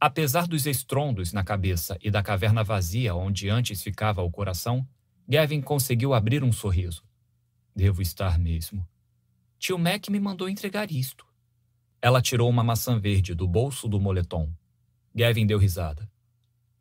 Apesar 0.00 0.48
dos 0.48 0.66
estrondos 0.66 1.32
na 1.32 1.44
cabeça 1.44 1.96
e 2.02 2.10
da 2.10 2.24
caverna 2.24 2.64
vazia 2.64 3.14
onde 3.14 3.48
antes 3.48 3.80
ficava 3.84 4.20
o 4.20 4.32
coração, 4.32 4.84
Gavin 5.28 5.60
conseguiu 5.60 6.12
abrir 6.12 6.42
um 6.42 6.50
sorriso. 6.50 7.04
Devo 7.72 8.02
estar 8.02 8.36
mesmo. 8.36 8.84
Tio 9.62 9.78
Mac 9.78 10.08
me 10.08 10.18
mandou 10.18 10.48
entregar 10.48 10.90
isto. 10.90 11.24
Ela 12.00 12.20
tirou 12.20 12.50
uma 12.50 12.64
maçã 12.64 12.98
verde 12.98 13.32
do 13.32 13.46
bolso 13.46 13.86
do 13.86 14.00
moletom. 14.00 14.52
Gavin 15.14 15.46
deu 15.46 15.56
risada. 15.56 16.10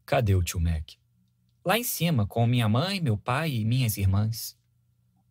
Cadê 0.03 0.33
o 0.33 0.41
tio 0.41 0.59
Mac? 0.59 0.93
Lá 1.63 1.77
em 1.77 1.83
cima, 1.83 2.25
com 2.25 2.47
minha 2.47 2.67
mãe, 2.67 2.99
meu 2.99 3.15
pai 3.15 3.51
e 3.51 3.63
minhas 3.63 3.97
irmãs. 3.97 4.57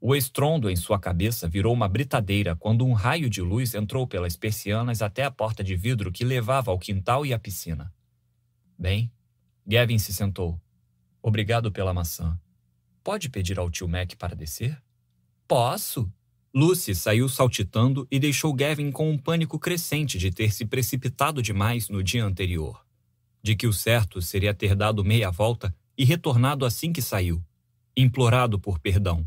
O 0.01 0.15
estrondo 0.15 0.71
em 0.71 0.77
sua 0.77 0.97
cabeça 1.01 1.49
virou 1.49 1.75
uma 1.75 1.89
britadeira 1.89 2.55
quando 2.55 2.87
um 2.87 2.93
raio 2.93 3.29
de 3.29 3.43
luz 3.43 3.75
entrou 3.75 4.07
pelas 4.07 4.37
persianas 4.37 5.03
até 5.03 5.25
a 5.25 5.31
porta 5.33 5.65
de 5.65 5.75
vidro 5.75 6.13
que 6.13 6.23
levava 6.23 6.71
ao 6.71 6.79
quintal 6.79 7.27
e 7.27 7.35
à 7.35 7.39
piscina. 7.39 7.93
Bem, 8.79 9.11
Gavin 9.67 9.99
se 9.99 10.13
sentou. 10.13 10.57
Obrigado 11.21 11.73
pela 11.73 11.93
maçã. 11.93 12.41
Pode 13.03 13.29
pedir 13.29 13.59
ao 13.59 13.69
tio 13.69 13.89
Mac 13.89 14.15
para 14.15 14.37
descer? 14.37 14.81
Posso. 15.49 16.09
Lucy 16.55 16.95
saiu 16.95 17.29
saltitando 17.29 18.07
e 18.11 18.19
deixou 18.19 18.53
Gavin 18.53 18.91
com 18.91 19.11
um 19.11 19.19
pânico 19.19 19.59
crescente 19.59 20.19
de 20.19 20.31
ter 20.31 20.53
se 20.53 20.65
precipitado 20.65 21.41
demais 21.41 21.89
no 21.89 22.03
dia 22.03 22.25
anterior. 22.25 22.85
De 23.43 23.55
que 23.55 23.67
o 23.67 23.73
certo 23.73 24.21
seria 24.21 24.53
ter 24.53 24.75
dado 24.75 25.05
meia 25.05 25.31
volta 25.31 25.75
e 25.97 26.05
retornado 26.05 26.65
assim 26.65 26.93
que 26.93 27.01
saiu, 27.01 27.43
implorado 27.97 28.59
por 28.59 28.79
perdão 28.79 29.27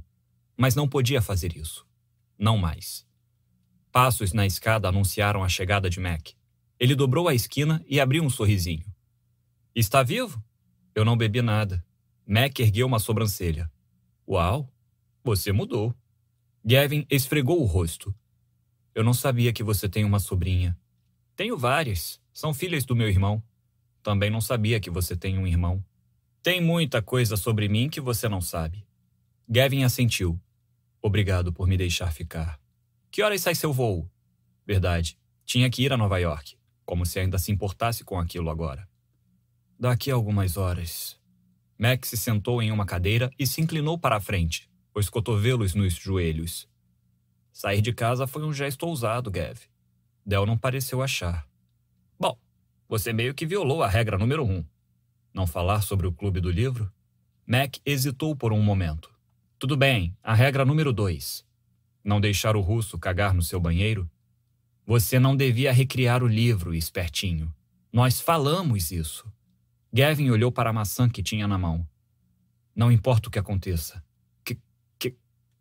mas 0.58 0.76
não 0.76 0.88
podia 0.88 1.22
fazer 1.22 1.56
isso. 1.58 1.86
Não 2.38 2.58
mais. 2.58 3.06
Passos 3.92 4.34
na 4.34 4.46
escada 4.46 4.88
anunciaram 4.88 5.44
a 5.44 5.50
chegada 5.50 5.90
de 5.90 6.00
Mac. 6.00 6.30
Ele 6.80 6.96
dobrou 6.96 7.28
a 7.28 7.34
esquina 7.34 7.84
e 7.88 8.00
abriu 8.00 8.24
um 8.24 8.30
sorrisinho. 8.30 8.86
Está 9.76 10.04
vivo? 10.04 10.44
Eu 10.96 11.06
não 11.06 11.18
bebi 11.18 11.42
nada. 11.42 11.84
Mac 12.26 12.60
ergueu 12.60 12.88
uma 12.88 13.00
sobrancelha. 13.00 13.72
Uau, 14.28 14.72
você 15.24 15.52
mudou. 15.52 15.94
Gavin 16.65 17.06
esfregou 17.10 17.62
o 17.62 17.65
rosto. 17.65 18.15
Eu 18.96 19.03
não 19.03 19.13
sabia 19.13 19.51
que 19.51 19.62
você 19.62 19.90
tem 19.90 20.06
uma 20.06 20.19
sobrinha. 20.19 20.78
Tenho 21.35 21.58
várias. 21.58 22.22
São 22.31 22.53
filhas 22.53 22.85
do 22.85 22.96
meu 22.96 23.10
irmão. 23.10 23.44
Também 24.01 24.29
não 24.29 24.40
sabia 24.40 24.79
que 24.79 24.90
você 24.90 25.15
tem 25.15 25.38
um 25.38 25.46
irmão. 25.46 25.83
Tem 26.42 26.62
muita 26.62 27.01
coisa 27.01 27.35
sobre 27.35 27.67
mim 27.67 27.90
que 27.90 27.99
você 27.99 28.29
não 28.29 28.40
sabe. 28.40 28.85
Gavin 29.47 29.83
assentiu. 29.83 30.40
Obrigado 31.01 31.51
por 31.51 31.67
me 31.67 31.76
deixar 31.76 32.13
ficar. 32.13 32.58
Que 33.12 33.22
horas 33.22 33.42
sai 33.42 33.56
seu 33.56 33.74
voo? 33.74 34.10
Verdade. 34.65 35.17
Tinha 35.46 35.69
que 35.69 35.83
ir 35.83 35.92
a 35.92 35.97
Nova 35.97 36.17
York. 36.17 36.58
Como 36.85 37.06
se 37.06 37.19
ainda 37.19 37.38
se 37.38 37.51
importasse 37.51 38.06
com 38.06 38.17
aquilo 38.17 38.49
agora. 38.49 38.88
Daqui 39.78 40.10
a 40.10 40.15
algumas 40.15 40.56
horas. 40.56 41.19
Max 41.78 42.08
se 42.08 42.17
sentou 42.17 42.62
em 42.62 42.72
uma 42.72 42.85
cadeira 42.85 43.29
e 43.38 43.46
se 43.46 43.60
inclinou 43.60 43.97
para 43.97 44.15
a 44.15 44.22
frente, 44.22 44.69
os 44.94 45.10
cotovelos 45.10 45.74
nos 45.74 45.94
joelhos. 45.94 46.68
Sair 47.52 47.82
de 47.82 47.94
casa 47.94 48.28
foi 48.28 48.44
um 48.44 48.54
gesto 48.54 48.86
ousado, 48.86 49.32
Gav. 49.32 49.60
Del 50.26 50.46
não 50.46 50.58
pareceu 50.58 51.02
achar. 51.02 51.48
Bom, 52.20 52.38
você 52.88 53.12
meio 53.12 53.34
que 53.34 53.46
violou 53.46 53.84
a 53.84 53.88
regra 53.88 54.18
número 54.18 54.46
um. 54.46 54.64
Não 55.34 55.48
falar 55.48 55.82
sobre 55.82 56.08
o 56.08 56.12
clube 56.12 56.40
do 56.40 56.50
livro? 56.50 56.92
Mac 57.46 57.78
hesitou 57.86 58.36
por 58.36 58.54
um 58.54 58.62
momento. 58.62 59.14
Tudo 59.60 59.76
bem, 59.76 60.16
a 60.24 60.34
regra 60.34 60.64
número 60.64 60.94
dois. 60.94 61.46
Não 62.04 62.22
deixar 62.22 62.56
o 62.56 62.62
russo 62.62 63.00
cagar 63.00 63.34
no 63.34 63.42
seu 63.42 63.60
banheiro? 63.60 64.10
Você 64.86 65.20
não 65.20 65.36
devia 65.36 65.72
recriar 65.72 66.22
o 66.22 66.28
livro, 66.28 66.74
espertinho. 66.74 67.54
Nós 67.92 68.20
falamos 68.20 68.92
isso. 68.92 69.32
Gavin 69.92 70.30
olhou 70.30 70.52
para 70.52 70.70
a 70.70 70.74
maçã 70.74 71.08
que 71.10 71.24
tinha 71.24 71.48
na 71.48 71.58
mão. 71.58 71.88
Não 72.76 72.92
importa 72.92 73.28
o 73.30 73.32
que 73.32 73.40
aconteça. 73.40 74.04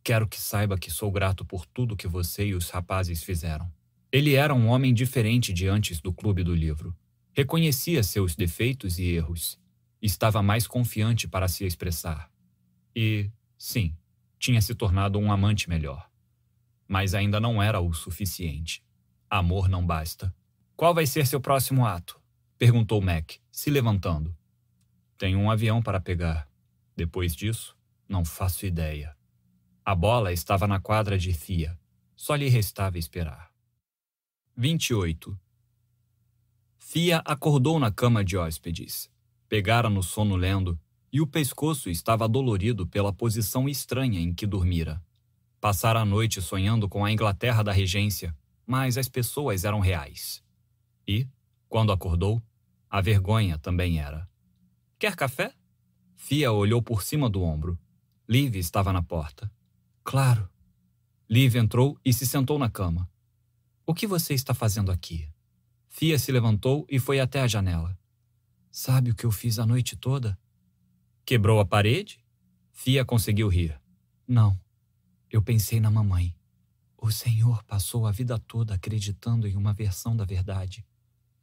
Que, 0.02 0.12
que, 0.12 0.12
quero 0.12 0.28
que 0.28 0.40
saiba 0.40 0.78
que 0.78 0.90
sou 0.90 1.10
grato 1.10 1.44
por 1.44 1.66
tudo 1.66 1.96
que 1.96 2.08
você 2.08 2.46
e 2.46 2.54
os 2.54 2.70
rapazes 2.70 3.22
fizeram. 3.22 3.72
Ele 4.10 4.34
era 4.34 4.54
um 4.54 4.68
homem 4.68 4.92
diferente 4.92 5.52
de 5.52 5.68
antes 5.68 6.00
do 6.00 6.12
clube 6.12 6.42
do 6.44 6.54
livro. 6.54 6.94
Reconhecia 7.32 8.02
seus 8.02 8.34
defeitos 8.34 8.98
e 8.98 9.04
erros. 9.04 9.58
Estava 10.00 10.42
mais 10.42 10.66
confiante 10.66 11.28
para 11.28 11.48
se 11.48 11.64
expressar. 11.64 12.30
E 12.94 13.30
Sim, 13.56 13.96
tinha 14.40 14.60
se 14.60 14.74
tornado 14.74 15.20
um 15.20 15.30
amante 15.30 15.68
melhor. 15.68 16.10
Mas 16.88 17.14
ainda 17.14 17.38
não 17.38 17.62
era 17.62 17.80
o 17.80 17.92
suficiente. 17.94 18.84
Amor 19.30 19.68
não 19.68 19.86
basta. 19.86 20.34
Qual 20.76 20.92
vai 20.92 21.06
ser 21.06 21.26
seu 21.26 21.40
próximo 21.40 21.86
ato? 21.86 22.20
perguntou 22.58 23.00
Mac, 23.00 23.34
se 23.52 23.70
levantando. 23.70 24.36
Tenho 25.16 25.38
um 25.38 25.48
avião 25.48 25.80
para 25.80 26.00
pegar. 26.00 26.48
Depois 26.96 27.36
disso, 27.36 27.76
não 28.08 28.24
faço 28.24 28.66
ideia. 28.66 29.16
A 29.84 29.96
bola 29.96 30.32
estava 30.32 30.68
na 30.68 30.78
quadra 30.78 31.18
de 31.18 31.32
Fia. 31.32 31.76
Só 32.14 32.36
lhe 32.36 32.48
restava 32.48 32.98
esperar. 32.98 33.50
28. 34.56 35.36
Fia 36.78 37.18
acordou 37.24 37.80
na 37.80 37.90
cama 37.90 38.24
de 38.24 38.36
hóspedes. 38.36 39.10
Pegara 39.48 39.90
no 39.90 40.00
sono 40.00 40.36
lendo 40.36 40.78
e 41.12 41.20
o 41.20 41.26
pescoço 41.26 41.90
estava 41.90 42.28
dolorido 42.28 42.86
pela 42.86 43.12
posição 43.12 43.68
estranha 43.68 44.20
em 44.20 44.32
que 44.32 44.46
dormira. 44.46 45.02
Passara 45.60 46.00
a 46.00 46.04
noite 46.04 46.40
sonhando 46.40 46.88
com 46.88 47.04
a 47.04 47.10
Inglaterra 47.10 47.64
da 47.64 47.72
regência, 47.72 48.36
mas 48.64 48.96
as 48.96 49.08
pessoas 49.08 49.64
eram 49.64 49.80
reais. 49.80 50.44
E, 51.08 51.26
quando 51.68 51.90
acordou, 51.90 52.40
a 52.88 53.00
vergonha 53.00 53.58
também 53.58 53.98
era. 53.98 54.28
Quer 54.96 55.16
café? 55.16 55.52
Fia 56.14 56.52
olhou 56.52 56.80
por 56.80 57.02
cima 57.02 57.28
do 57.28 57.42
ombro. 57.42 57.76
Liv 58.28 58.54
estava 58.54 58.92
na 58.92 59.02
porta. 59.02 59.50
Claro. 60.04 60.48
Liv 61.28 61.56
entrou 61.56 61.98
e 62.04 62.12
se 62.12 62.26
sentou 62.26 62.58
na 62.58 62.68
cama. 62.68 63.10
O 63.86 63.94
que 63.94 64.06
você 64.06 64.34
está 64.34 64.52
fazendo 64.52 64.90
aqui? 64.90 65.28
Fia 65.88 66.18
se 66.18 66.32
levantou 66.32 66.86
e 66.88 66.98
foi 66.98 67.20
até 67.20 67.40
a 67.40 67.46
janela. 67.46 67.98
Sabe 68.70 69.10
o 69.10 69.14
que 69.14 69.24
eu 69.24 69.30
fiz 69.30 69.58
a 69.58 69.66
noite 69.66 69.96
toda? 69.96 70.38
Quebrou 71.24 71.60
a 71.60 71.64
parede? 71.64 72.24
Fia 72.72 73.04
conseguiu 73.04 73.48
rir. 73.48 73.80
Não. 74.26 74.58
Eu 75.30 75.42
pensei 75.42 75.80
na 75.80 75.90
mamãe. 75.90 76.34
O 76.96 77.10
senhor 77.10 77.62
passou 77.64 78.06
a 78.06 78.12
vida 78.12 78.38
toda 78.38 78.74
acreditando 78.74 79.46
em 79.46 79.56
uma 79.56 79.72
versão 79.72 80.16
da 80.16 80.24
verdade. 80.24 80.86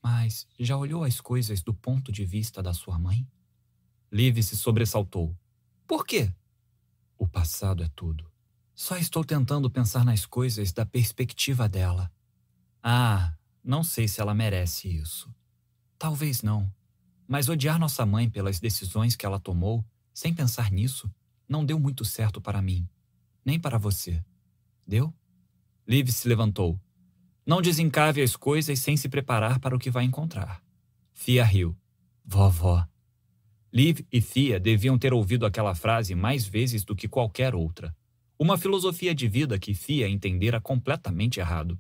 Mas 0.01 0.47
já 0.57 0.77
olhou 0.77 1.03
as 1.03 1.19
coisas 1.21 1.61
do 1.61 1.73
ponto 1.73 2.11
de 2.11 2.25
vista 2.25 2.63
da 2.63 2.73
sua 2.73 2.97
mãe? 2.97 3.27
Liv 4.11 4.41
se 4.41 4.57
sobressaltou. 4.57 5.37
Por 5.85 6.05
quê? 6.05 6.33
O 7.17 7.27
passado 7.27 7.83
é 7.83 7.89
tudo. 7.95 8.29
Só 8.81 8.95
estou 8.95 9.25
tentando 9.25 9.69
pensar 9.69 10.05
nas 10.05 10.25
coisas 10.25 10.71
da 10.71 10.85
perspectiva 10.85 11.67
dela. 11.67 12.09
Ah, 12.81 13.33
não 13.61 13.83
sei 13.83 14.07
se 14.07 14.21
ela 14.21 14.33
merece 14.33 14.87
isso. 14.87 15.29
Talvez 15.97 16.41
não. 16.41 16.73
Mas 17.27 17.49
odiar 17.49 17.77
nossa 17.77 18.05
mãe 18.05 18.29
pelas 18.29 18.57
decisões 18.57 19.17
que 19.17 19.25
ela 19.25 19.37
tomou, 19.37 19.85
sem 20.13 20.33
pensar 20.33 20.71
nisso, 20.71 21.11
não 21.45 21.65
deu 21.65 21.77
muito 21.77 22.05
certo 22.05 22.39
para 22.39 22.61
mim. 22.61 22.87
Nem 23.43 23.59
para 23.59 23.77
você. 23.77 24.23
Deu? 24.87 25.13
Liv 25.85 26.07
se 26.07 26.29
levantou. 26.29 26.79
Não 27.45 27.61
desencave 27.61 28.21
as 28.21 28.37
coisas 28.37 28.79
sem 28.79 28.95
se 28.95 29.09
preparar 29.09 29.59
para 29.59 29.75
o 29.75 29.79
que 29.79 29.91
vai 29.91 30.05
encontrar. 30.05 30.63
Fia 31.11 31.43
riu. 31.43 31.77
Vovó. 32.23 32.87
Liv 33.73 34.07
e 34.09 34.21
Fia 34.21 34.57
deviam 34.57 34.97
ter 34.97 35.13
ouvido 35.13 35.45
aquela 35.45 35.75
frase 35.75 36.15
mais 36.15 36.47
vezes 36.47 36.85
do 36.85 36.95
que 36.95 37.09
qualquer 37.09 37.53
outra. 37.53 37.93
Uma 38.41 38.57
filosofia 38.57 39.13
de 39.13 39.27
vida 39.27 39.59
que 39.59 39.73
Fia 39.73 40.07
entendera 40.07 40.61
completamente 40.61 41.41
errado. 41.41 41.77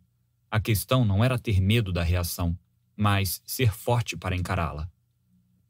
A 0.51 0.59
questão 0.59 1.05
não 1.05 1.23
era 1.23 1.39
ter 1.39 1.61
medo 1.61 1.89
da 1.89 2.03
reação, 2.03 2.59
mas 2.97 3.41
ser 3.45 3.71
forte 3.71 4.17
para 4.17 4.35
encará-la. 4.35 4.91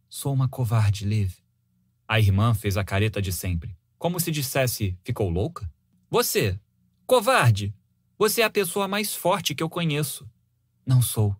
Sou 0.10 0.34
uma 0.34 0.50
covarde, 0.50 1.06
Liv. 1.06 1.36
A 2.08 2.20
irmã 2.20 2.56
fez 2.56 2.76
a 2.76 2.84
careta 2.84 3.22
de 3.22 3.32
sempre, 3.32 3.78
como 4.00 4.20
se 4.20 4.32
dissesse: 4.32 4.98
ficou 5.04 5.30
louca? 5.30 5.72
Você, 6.10 6.60
covarde! 7.06 7.72
Você 8.18 8.42
é 8.42 8.46
a 8.46 8.50
pessoa 8.50 8.88
mais 8.88 9.14
forte 9.14 9.54
que 9.54 9.62
eu 9.62 9.70
conheço. 9.70 10.28
Não 10.84 11.04
sou. 11.04 11.36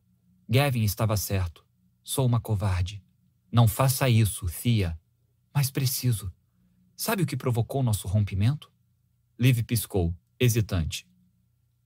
Gavin 0.48 0.84
estava 0.84 1.18
certo. 1.18 1.66
Sou 2.04 2.24
uma 2.24 2.40
covarde. 2.40 3.04
Não 3.52 3.68
faça 3.68 4.08
isso, 4.08 4.48
Fia. 4.48 4.98
Mas 5.52 5.72
preciso. 5.72 6.32
Sabe 6.96 7.24
o 7.24 7.26
que 7.26 7.36
provocou 7.36 7.82
nosso 7.82 8.08
rompimento? 8.08 8.72
Liv 9.40 9.64
piscou, 9.64 10.14
hesitante. 10.38 11.08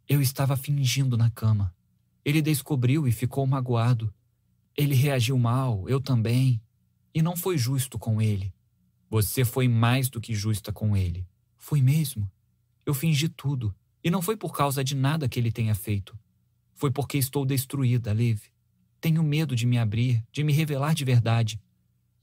Eu 0.09 0.23
estava 0.23 0.57
fingindo 0.57 1.15
na 1.15 1.29
cama. 1.29 1.71
Ele 2.25 2.41
descobriu 2.41 3.07
e 3.07 3.11
ficou 3.11 3.45
magoado. 3.45 4.11
Ele 4.75 4.95
reagiu 4.95 5.37
mal, 5.37 5.87
eu 5.87 6.01
também. 6.01 6.59
E 7.13 7.21
não 7.21 7.37
foi 7.37 7.55
justo 7.55 7.99
com 7.99 8.19
ele. 8.19 8.51
Você 9.07 9.45
foi 9.45 9.67
mais 9.67 10.09
do 10.09 10.19
que 10.19 10.33
justa 10.33 10.73
com 10.73 10.97
ele. 10.97 11.27
Fui 11.55 11.79
mesmo. 11.79 12.27
Eu 12.83 12.95
fingi 12.95 13.29
tudo. 13.29 13.71
E 14.03 14.09
não 14.09 14.23
foi 14.23 14.35
por 14.35 14.57
causa 14.57 14.83
de 14.83 14.95
nada 14.95 15.29
que 15.29 15.39
ele 15.39 15.51
tenha 15.51 15.75
feito. 15.75 16.17
Foi 16.73 16.89
porque 16.89 17.19
estou 17.19 17.45
destruída, 17.45 18.11
Liv. 18.13 18.41
Tenho 18.99 19.21
medo 19.21 19.55
de 19.55 19.67
me 19.67 19.77
abrir, 19.77 20.25
de 20.31 20.43
me 20.43 20.51
revelar 20.51 20.95
de 20.95 21.05
verdade. 21.05 21.61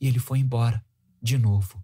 E 0.01 0.09
ele 0.09 0.19
foi 0.19 0.41
embora, 0.41 0.85
de 1.23 1.39
novo. 1.39 1.81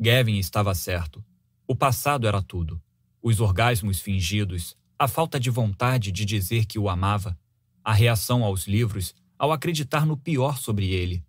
Gavin 0.00 0.38
estava 0.38 0.74
certo. 0.74 1.22
O 1.70 1.76
passado 1.76 2.26
era 2.26 2.40
tudo. 2.40 2.80
Os 3.22 3.40
orgasmos 3.40 4.00
fingidos, 4.00 4.74
a 4.98 5.06
falta 5.06 5.38
de 5.38 5.50
vontade 5.50 6.10
de 6.10 6.24
dizer 6.24 6.64
que 6.64 6.78
o 6.78 6.88
amava, 6.88 7.38
a 7.84 7.92
reação 7.92 8.42
aos 8.42 8.66
livros 8.66 9.14
ao 9.38 9.52
acreditar 9.52 10.06
no 10.06 10.16
pior 10.16 10.56
sobre 10.56 10.88
ele. 10.88 11.22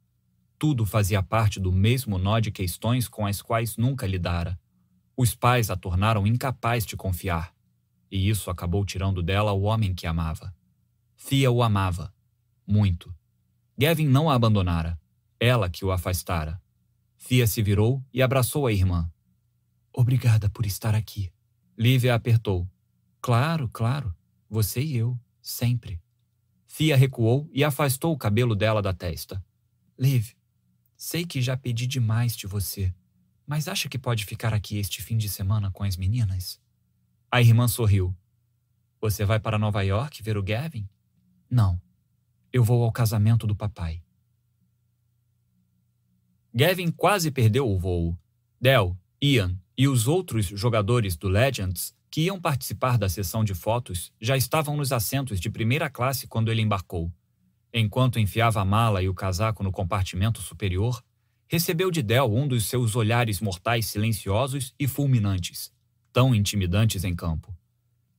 Tudo 0.57 0.85
fazia 0.85 1.22
parte 1.22 1.59
do 1.59 1.73
mesmo 1.73 2.17
nó 2.17 2.39
de 2.39 2.51
questões 2.51 3.05
com 3.05 3.25
as 3.25 3.41
quais 3.41 3.75
nunca 3.75 4.07
lidara. 4.07 4.57
Os 5.17 5.35
pais 5.35 5.69
a 5.69 5.75
tornaram 5.75 6.25
incapaz 6.25 6.85
de 6.85 6.95
confiar, 6.95 7.53
e 8.09 8.29
isso 8.29 8.49
acabou 8.49 8.85
tirando 8.85 9.22
dela 9.22 9.51
o 9.51 9.63
homem 9.63 9.93
que 9.93 10.07
amava. 10.07 10.55
Fia 11.17 11.51
o 11.51 11.61
amava. 11.61 12.13
Muito. 12.65 13.13
Gavin 13.77 14.07
não 14.07 14.29
a 14.29 14.35
abandonara. 14.35 14.97
Ela 15.38 15.69
que 15.69 15.83
o 15.83 15.91
afastara. 15.91 16.61
Fia 17.17 17.45
se 17.45 17.61
virou 17.61 18.01
e 18.13 18.22
abraçou 18.22 18.65
a 18.65 18.72
irmã. 18.72 19.11
Obrigada 19.99 20.49
por 20.49 20.65
estar 20.65 20.95
aqui. 20.95 21.29
Lívia 21.77 22.15
apertou. 22.15 22.65
Claro, 23.19 23.67
claro. 23.67 24.15
Você 24.49 24.81
e 24.81 24.95
eu, 24.95 25.19
sempre. 25.41 26.01
Fia 26.65 26.95
recuou 26.95 27.49
e 27.51 27.65
afastou 27.65 28.13
o 28.13 28.17
cabelo 28.17 28.55
dela 28.55 28.81
da 28.81 28.93
testa. 28.93 29.43
Liv, 29.99 30.29
sei 30.95 31.25
que 31.25 31.41
já 31.41 31.57
pedi 31.57 31.85
demais 31.85 32.33
de 32.33 32.47
você, 32.47 32.95
mas 33.45 33.67
acha 33.67 33.89
que 33.89 33.99
pode 33.99 34.23
ficar 34.23 34.53
aqui 34.53 34.77
este 34.77 35.01
fim 35.01 35.17
de 35.17 35.27
semana 35.27 35.69
com 35.69 35.83
as 35.83 35.97
meninas? 35.97 36.61
A 37.29 37.41
irmã 37.41 37.67
sorriu. 37.67 38.15
Você 39.01 39.25
vai 39.25 39.37
para 39.37 39.59
Nova 39.59 39.81
York 39.81 40.23
ver 40.23 40.37
o 40.37 40.43
Gavin? 40.43 40.87
Não. 41.51 41.77
Eu 42.53 42.63
vou 42.63 42.85
ao 42.85 42.91
casamento 42.93 43.45
do 43.45 43.53
papai. 43.53 44.01
Gavin 46.53 46.89
quase 46.89 47.31
perdeu 47.31 47.69
o 47.69 47.77
voo. 47.77 48.17
Del, 48.61 48.97
Ian 49.21 49.59
e 49.79 49.88
os 49.88 50.10
outros 50.10 50.47
jogadores 50.47 51.15
do 51.15 51.29
Legends 51.29 51.95
que 52.12 52.24
iam 52.24 52.38
participar 52.38 52.97
da 52.97 53.08
sessão 53.08 53.45
de 53.45 53.53
fotos 53.56 54.12
já 54.19 54.35
estavam 54.35 54.76
nos 54.76 54.92
assentos 54.92 55.40
de 55.40 55.49
primeira 55.49 55.90
classe 55.90 56.28
quando 56.28 56.51
ele 56.51 56.62
embarcou. 56.62 57.10
Enquanto 57.74 58.19
enfiava 58.19 58.60
a 58.60 58.65
mala 58.65 59.01
e 59.01 59.08
o 59.08 59.13
casaco 59.13 59.63
no 59.63 59.72
compartimento 59.72 60.42
superior, 60.42 61.01
recebeu 61.47 61.90
de 61.90 62.01
Del 62.01 62.26
um 62.26 62.45
dos 62.45 62.65
seus 62.65 62.94
olhares 62.94 63.40
mortais 63.40 63.85
silenciosos 63.85 64.74
e 64.78 64.85
fulminantes, 64.85 65.72
tão 66.12 66.35
intimidantes 66.35 67.06
em 67.06 67.15
campo. 67.15 67.56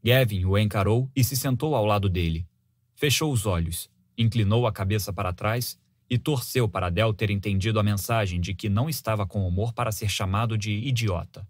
Gavin 0.03 0.47
o 0.47 0.57
encarou 0.57 1.11
e 1.15 1.23
se 1.23 1.37
sentou 1.37 1.75
ao 1.75 1.85
lado 1.85 2.09
dele. 2.09 2.49
Fechou 2.95 3.31
os 3.31 3.45
olhos, 3.45 3.91
inclinou 4.17 4.67
a 4.67 4.73
cabeça 4.73 5.13
para 5.13 5.31
trás 5.31 5.79
e 6.11 6.19
torceu 6.19 6.69
para 6.69 6.91
Del 6.91 7.15
ter 7.15 7.31
entendido 7.31 7.79
a 7.79 7.83
mensagem 7.85 8.41
de 8.41 8.53
que 8.53 8.69
não 8.69 8.89
estava 8.89 9.25
com 9.25 9.47
humor 9.47 9.73
para 9.73 9.93
ser 9.93 10.09
chamado 10.11 10.59
de 10.59 10.73
idiota. 10.73 11.49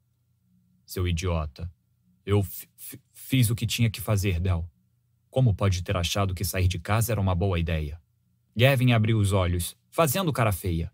Seu 0.84 1.08
idiota, 1.08 1.72
eu 2.26 2.46
fiz 3.10 3.48
o 3.48 3.54
que 3.54 3.66
tinha 3.66 3.88
que 3.88 4.00
fazer, 4.00 4.38
Del. 4.38 4.70
Como 5.30 5.54
pode 5.54 5.82
ter 5.82 5.96
achado 5.96 6.34
que 6.34 6.44
sair 6.44 6.68
de 6.68 6.78
casa 6.78 7.12
era 7.12 7.20
uma 7.20 7.34
boa 7.34 7.58
ideia? 7.58 8.00
Gavin 8.54 8.92
abriu 8.92 9.18
os 9.18 9.32
olhos, 9.32 9.74
fazendo 9.88 10.32
cara 10.32 10.52
feia. 10.52 10.92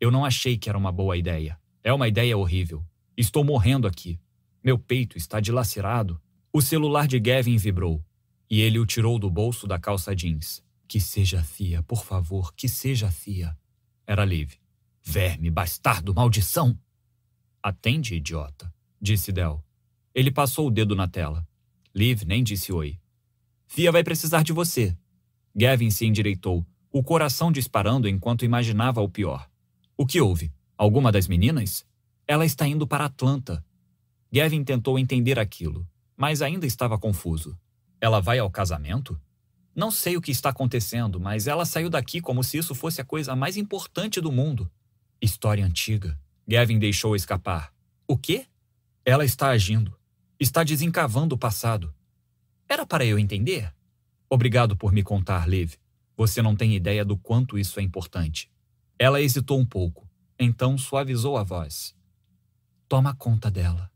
Eu 0.00 0.10
não 0.10 0.24
achei 0.24 0.56
que 0.56 0.68
era 0.68 0.78
uma 0.78 0.92
boa 0.92 1.16
ideia. 1.16 1.58
É 1.82 1.92
uma 1.92 2.06
ideia 2.06 2.38
horrível. 2.38 2.84
Estou 3.16 3.42
morrendo 3.42 3.88
aqui. 3.88 4.20
Meu 4.62 4.78
peito 4.78 5.18
está 5.18 5.40
dilacerado. 5.40 6.20
O 6.52 6.60
celular 6.60 7.08
de 7.08 7.18
Gavin 7.18 7.56
vibrou 7.56 8.04
e 8.52 8.60
ele 8.60 8.78
o 8.78 8.84
tirou 8.84 9.18
do 9.18 9.30
bolso 9.30 9.66
da 9.66 9.78
calça 9.78 10.14
jeans. 10.14 10.62
Que 10.92 11.00
seja 11.00 11.42
Fia, 11.42 11.82
por 11.82 12.04
favor, 12.04 12.52
que 12.54 12.68
seja 12.68 13.10
Fia. 13.10 13.56
Era 14.06 14.26
Liv. 14.26 14.56
Verme, 15.02 15.50
bastardo, 15.50 16.14
maldição! 16.14 16.78
Atende, 17.62 18.16
idiota, 18.16 18.70
disse 19.00 19.32
Del. 19.32 19.64
Ele 20.14 20.30
passou 20.30 20.68
o 20.68 20.70
dedo 20.70 20.94
na 20.94 21.08
tela. 21.08 21.48
Liv 21.94 22.24
nem 22.26 22.44
disse 22.44 22.74
oi. 22.74 23.00
Fia 23.66 23.90
vai 23.90 24.04
precisar 24.04 24.42
de 24.42 24.52
você. 24.52 24.94
Gavin 25.56 25.90
se 25.90 26.04
endireitou, 26.04 26.62
o 26.92 27.02
coração 27.02 27.50
disparando 27.50 28.06
enquanto 28.06 28.44
imaginava 28.44 29.00
o 29.00 29.08
pior. 29.08 29.48
O 29.96 30.04
que 30.04 30.20
houve? 30.20 30.52
Alguma 30.76 31.10
das 31.10 31.26
meninas? 31.26 31.86
Ela 32.28 32.44
está 32.44 32.68
indo 32.68 32.86
para 32.86 33.06
Atlanta. 33.06 33.64
Gavin 34.30 34.62
tentou 34.62 34.98
entender 34.98 35.38
aquilo, 35.38 35.88
mas 36.14 36.42
ainda 36.42 36.66
estava 36.66 36.98
confuso. 36.98 37.58
Ela 37.98 38.20
vai 38.20 38.38
ao 38.38 38.50
casamento? 38.50 39.18
Não 39.74 39.90
sei 39.90 40.16
o 40.16 40.20
que 40.20 40.30
está 40.30 40.50
acontecendo, 40.50 41.18
mas 41.18 41.46
ela 41.46 41.64
saiu 41.64 41.88
daqui 41.88 42.20
como 42.20 42.44
se 42.44 42.58
isso 42.58 42.74
fosse 42.74 43.00
a 43.00 43.04
coisa 43.04 43.34
mais 43.34 43.56
importante 43.56 44.20
do 44.20 44.30
mundo. 44.30 44.70
História 45.20 45.64
antiga. 45.64 46.18
Gavin 46.46 46.78
deixou 46.78 47.16
escapar. 47.16 47.72
O 48.06 48.16
quê? 48.16 48.46
Ela 49.04 49.24
está 49.24 49.48
agindo 49.48 49.96
está 50.42 50.64
desencavando 50.64 51.36
o 51.36 51.38
passado. 51.38 51.94
Era 52.68 52.84
para 52.84 53.04
eu 53.04 53.18
entender? 53.18 53.72
Obrigado 54.28 54.76
por 54.76 54.92
me 54.92 55.02
contar, 55.02 55.48
Liv. 55.48 55.74
Você 56.16 56.42
não 56.42 56.56
tem 56.56 56.74
ideia 56.74 57.04
do 57.04 57.16
quanto 57.16 57.58
isso 57.58 57.78
é 57.78 57.82
importante. 57.82 58.50
Ela 58.98 59.20
hesitou 59.20 59.58
um 59.58 59.64
pouco, 59.64 60.08
então 60.38 60.76
suavizou 60.76 61.36
a 61.36 61.44
voz. 61.44 61.94
Toma 62.88 63.14
conta 63.14 63.50
dela. 63.50 63.90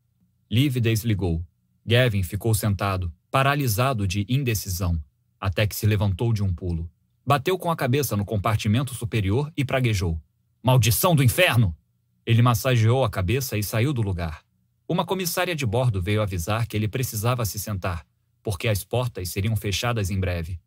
Liv 0.49 0.77
desligou. 0.77 1.45
Gavin 1.85 2.23
ficou 2.23 2.55
sentado, 2.55 3.13
paralisado 3.31 4.07
de 4.07 4.25
indecisão, 4.29 5.03
até 5.41 5.67
que 5.67 5.75
se 5.75 5.87
levantou 5.87 6.33
de 6.33 6.43
um 6.43 6.53
pulo. 6.53 6.91
Bateu 7.25 7.59
com 7.59 7.71
a 7.71 7.77
cabeça 7.77 8.17
no 8.17 8.25
compartimento 8.25 8.95
superior 8.95 9.53
e 9.57 9.65
praguejou. 9.65 10.21
Maldição 10.63 11.15
do 11.15 11.23
inferno! 11.23 11.77
Ele 12.25 12.43
massageou 12.43 13.05
a 13.05 13.11
cabeça 13.11 13.57
e 13.57 13.63
saiu 13.63 13.93
do 13.93 14.03
lugar. 14.03 14.45
Uma 14.89 15.05
comissária 15.05 15.55
de 15.55 15.67
bordo 15.67 16.01
veio 16.01 16.23
avisar 16.23 16.67
que 16.67 16.77
ele 16.77 16.89
precisava 16.89 17.45
se 17.45 17.59
sentar, 17.59 18.07
porque 18.43 18.69
as 18.69 18.85
portas 18.85 19.29
seriam 19.31 19.57
fechadas 19.57 20.11
em 20.11 20.19
breve. 20.19 20.61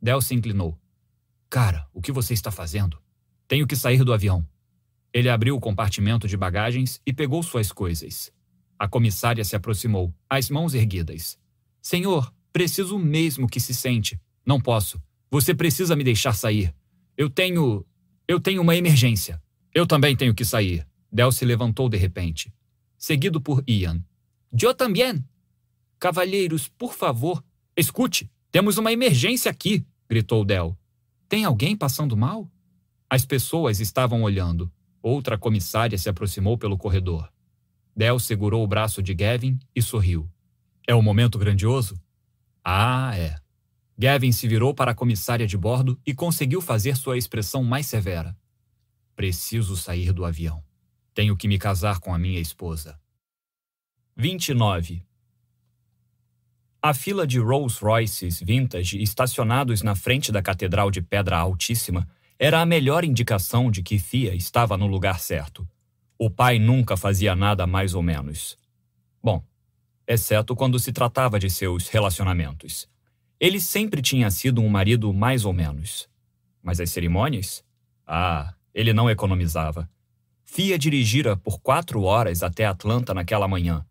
Del 0.00 0.20
se 0.20 0.34
inclinou. 0.34 0.78
Cara, 1.50 1.88
o 1.92 2.00
que 2.00 2.12
você 2.12 2.34
está 2.34 2.50
fazendo? 2.50 2.98
Tenho 3.48 3.66
que 3.66 3.76
sair 3.76 4.04
do 4.04 4.12
avião. 4.12 4.46
Ele 5.12 5.28
abriu 5.28 5.56
o 5.56 5.60
compartimento 5.60 6.26
de 6.26 6.36
bagagens 6.36 7.00
e 7.06 7.12
pegou 7.12 7.42
suas 7.42 7.70
coisas. 7.70 8.32
A 8.78 8.88
comissária 8.88 9.44
se 9.44 9.54
aproximou, 9.54 10.12
as 10.28 10.50
mãos 10.50 10.74
erguidas. 10.74 11.38
Senhor, 11.80 12.32
preciso 12.54 12.98
mesmo 12.98 13.46
que 13.46 13.60
se 13.60 13.74
sente. 13.74 14.18
Não 14.46 14.58
posso. 14.58 14.98
Você 15.30 15.54
precisa 15.54 15.94
me 15.94 16.04
deixar 16.04 16.32
sair. 16.32 16.74
Eu 17.18 17.28
tenho. 17.28 17.84
Eu 18.26 18.40
tenho 18.40 18.62
uma 18.62 18.74
emergência. 18.74 19.38
Eu 19.74 19.86
também 19.86 20.16
tenho 20.16 20.34
que 20.34 20.46
sair. 20.46 20.86
Del 21.12 21.30
se 21.30 21.44
levantou 21.44 21.90
de 21.90 21.98
repente 21.98 22.50
seguido 23.04 23.38
por 23.38 23.62
Ian. 23.68 24.02
Eu 24.50 24.74
também. 24.74 25.22
Cavalheiros, 25.98 26.68
por 26.68 26.94
favor, 26.94 27.44
escute, 27.76 28.30
temos 28.50 28.78
uma 28.78 28.92
emergência 28.92 29.50
aqui, 29.50 29.84
gritou 30.08 30.42
Del. 30.42 30.74
Tem 31.28 31.44
alguém 31.44 31.76
passando 31.76 32.16
mal? 32.16 32.50
As 33.08 33.26
pessoas 33.26 33.78
estavam 33.78 34.22
olhando. 34.22 34.72
Outra 35.02 35.36
comissária 35.36 35.98
se 35.98 36.08
aproximou 36.08 36.56
pelo 36.56 36.78
corredor. 36.78 37.30
Del 37.94 38.18
segurou 38.18 38.64
o 38.64 38.66
braço 38.66 39.02
de 39.02 39.12
Gavin 39.12 39.58
e 39.76 39.82
sorriu. 39.82 40.26
É 40.88 40.94
um 40.94 41.02
momento 41.02 41.38
grandioso? 41.38 42.00
Ah, 42.64 43.12
é. 43.16 43.36
Gavin 43.96 44.32
se 44.32 44.48
virou 44.48 44.74
para 44.74 44.92
a 44.92 44.94
comissária 44.94 45.46
de 45.46 45.56
bordo 45.56 46.00
e 46.04 46.14
conseguiu 46.14 46.60
fazer 46.60 46.96
sua 46.96 47.18
expressão 47.18 47.62
mais 47.62 47.86
severa. 47.86 48.36
Preciso 49.14 49.76
sair 49.76 50.12
do 50.12 50.24
avião. 50.24 50.64
Tenho 51.12 51.36
que 51.36 51.46
me 51.46 51.58
casar 51.58 52.00
com 52.00 52.12
a 52.12 52.18
minha 52.18 52.40
esposa. 52.40 52.98
29. 54.16 55.04
A 56.82 56.92
fila 56.92 57.26
de 57.26 57.38
Rolls 57.38 57.82
Royces 57.82 58.40
vintage 58.40 59.00
estacionados 59.00 59.82
na 59.82 59.94
frente 59.94 60.32
da 60.32 60.42
Catedral 60.42 60.90
de 60.90 61.00
Pedra 61.00 61.38
Altíssima 61.38 62.08
era 62.38 62.60
a 62.60 62.66
melhor 62.66 63.04
indicação 63.04 63.70
de 63.70 63.82
que 63.82 63.98
Thea 63.98 64.34
estava 64.34 64.76
no 64.76 64.86
lugar 64.86 65.20
certo. 65.20 65.66
O 66.18 66.28
pai 66.28 66.58
nunca 66.58 66.96
fazia 66.96 67.34
nada 67.34 67.66
mais 67.66 67.94
ou 67.94 68.02
menos. 68.02 68.58
Bom, 69.22 69.42
exceto 70.06 70.54
quando 70.54 70.78
se 70.78 70.92
tratava 70.92 71.38
de 71.38 71.48
seus 71.50 71.88
relacionamentos. 71.88 72.88
Ele 73.38 73.60
sempre 73.60 74.00
tinha 74.00 74.30
sido 74.30 74.60
um 74.60 74.68
marido 74.68 75.12
mais 75.12 75.44
ou 75.44 75.52
menos. 75.52 76.08
Mas 76.62 76.80
as 76.80 76.90
cerimônias? 76.90 77.64
Ah, 78.06 78.54
ele 78.72 78.92
não 78.92 79.10
economizava. 79.10 79.88
Fia 80.44 80.78
dirigira 80.78 81.36
por 81.36 81.60
quatro 81.60 82.02
horas 82.02 82.42
até 82.42 82.64
Atlanta 82.64 83.12
naquela 83.12 83.48
manhã 83.48 83.84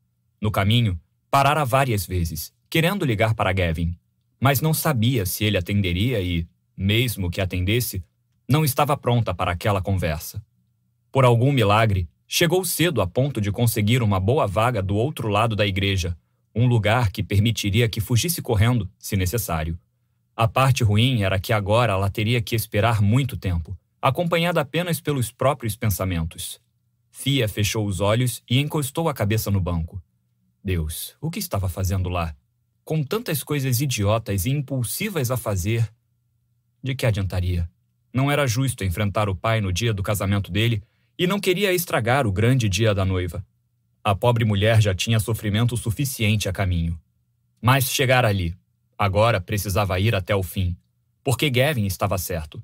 no 0.44 0.52
caminho, 0.52 1.00
parara 1.32 1.64
várias 1.64 2.06
vezes, 2.06 2.54
querendo 2.70 3.06
ligar 3.06 3.34
para 3.34 3.54
Gavin, 3.54 3.98
mas 4.42 4.60
não 4.60 4.74
sabia 4.74 5.26
se 5.26 5.46
ele 5.46 5.58
atenderia 5.58 6.20
e, 6.20 6.46
mesmo 6.76 7.32
que 7.32 7.40
atendesse, 7.40 8.04
não 8.46 8.66
estava 8.66 8.98
pronta 8.98 9.34
para 9.34 9.54
aquela 9.54 9.82
conversa. 9.82 10.44
Por 11.10 11.24
algum 11.24 11.50
milagre, 11.50 12.10
chegou 12.36 12.66
cedo 12.66 13.00
a 13.00 13.06
ponto 13.06 13.40
de 13.40 13.52
conseguir 13.52 14.02
uma 14.02 14.20
boa 14.20 14.48
vaga 14.48 14.82
do 14.82 14.96
outro 14.96 15.28
lado 15.28 15.56
da 15.56 15.68
igreja, 15.68 16.18
um 16.56 16.66
lugar 16.66 17.12
que 17.12 17.22
permitiria 17.22 17.88
que 17.88 18.02
fugisse 18.02 18.42
correndo, 18.42 18.90
se 18.98 19.16
necessário. 19.16 19.78
A 20.36 20.48
parte 20.48 20.84
ruim 20.84 21.22
era 21.22 21.40
que 21.40 21.54
agora 21.54 21.94
ela 21.94 22.10
teria 22.10 22.42
que 22.42 22.56
esperar 22.56 23.04
muito 23.04 23.38
tempo, 23.38 23.78
acompanhada 24.02 24.60
apenas 24.60 25.00
pelos 25.00 25.32
próprios 25.32 25.76
pensamentos. 25.76 26.60
Fia 27.12 27.48
fechou 27.48 27.86
os 27.86 28.00
olhos 28.00 28.42
e 28.50 28.58
encostou 28.58 29.08
a 29.08 29.14
cabeça 29.14 29.52
no 29.52 29.62
banco. 29.62 30.02
Deus, 30.64 31.16
o 31.22 31.30
que 31.30 31.38
estava 31.38 31.70
fazendo 31.70 32.10
lá? 32.10 32.36
Com 32.84 33.04
tantas 33.04 33.44
coisas 33.44 33.80
idiotas 33.80 34.48
e 34.48 34.50
impulsivas 34.50 35.30
a 35.30 35.38
fazer, 35.38 35.88
de 36.82 36.96
que 36.96 37.06
adiantaria? 37.06 37.70
Não 38.12 38.32
era 38.32 38.48
justo 38.48 38.84
enfrentar 38.84 39.30
o 39.30 39.36
pai 39.36 39.62
no 39.62 39.72
dia 39.72 39.94
do 39.94 40.02
casamento 40.02 40.52
dele 40.52 40.82
e 41.18 41.28
não 41.28 41.40
queria 41.40 41.74
estragar 41.74 42.26
o 42.26 42.32
grande 42.32 42.68
dia 42.68 42.94
da 42.94 43.06
noiva. 43.06 43.46
A 44.04 44.14
pobre 44.14 44.44
mulher 44.44 44.82
já 44.82 44.94
tinha 44.94 45.20
sofrimento 45.20 45.78
suficiente 45.78 46.50
a 46.50 46.54
caminho. 46.54 47.00
Mas 47.62 47.90
chegar 47.90 48.26
ali, 48.26 48.56
agora 48.98 49.40
precisava 49.40 50.00
ir 50.00 50.14
até 50.16 50.36
o 50.36 50.44
fim, 50.44 50.76
porque 51.24 51.50
Gavin 51.50 51.86
estava 51.86 52.18
certo. 52.18 52.62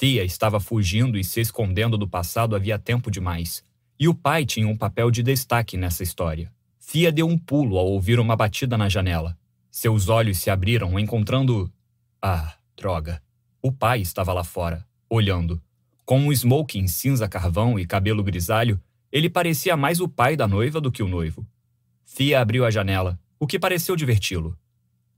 Thea 0.00 0.24
estava 0.24 0.58
fugindo 0.58 1.18
e 1.18 1.22
se 1.22 1.40
escondendo 1.40 1.96
do 1.96 2.08
passado 2.08 2.56
havia 2.56 2.78
tempo 2.78 3.10
demais, 3.10 3.64
e 3.98 4.08
o 4.08 4.14
pai 4.14 4.44
tinha 4.44 4.66
um 4.66 4.76
papel 4.76 5.10
de 5.10 5.22
destaque 5.22 5.76
nessa 5.76 6.02
história. 6.02 6.50
Fia 6.80 7.12
deu 7.12 7.28
um 7.28 7.38
pulo 7.38 7.78
ao 7.78 7.86
ouvir 7.86 8.18
uma 8.18 8.34
batida 8.34 8.76
na 8.76 8.88
janela. 8.88 9.38
Seus 9.70 10.08
olhos 10.08 10.38
se 10.38 10.50
abriram, 10.50 10.98
encontrando. 10.98 11.72
Ah, 12.20 12.54
droga. 12.76 13.22
O 13.62 13.70
pai 13.70 14.00
estava 14.00 14.32
lá 14.32 14.42
fora, 14.42 14.84
olhando. 15.08 15.62
Com 16.12 16.26
um 16.26 16.30
smoking 16.30 16.86
cinza 16.88 17.26
carvão 17.26 17.78
e 17.78 17.86
cabelo 17.86 18.22
grisalho, 18.22 18.78
ele 19.10 19.30
parecia 19.30 19.78
mais 19.78 19.98
o 19.98 20.06
pai 20.06 20.36
da 20.36 20.46
noiva 20.46 20.78
do 20.78 20.92
que 20.92 21.02
o 21.02 21.08
noivo. 21.08 21.46
Fia 22.04 22.42
abriu 22.42 22.66
a 22.66 22.70
janela, 22.70 23.18
o 23.40 23.46
que 23.46 23.58
pareceu 23.58 23.96
diverti-lo. 23.96 24.54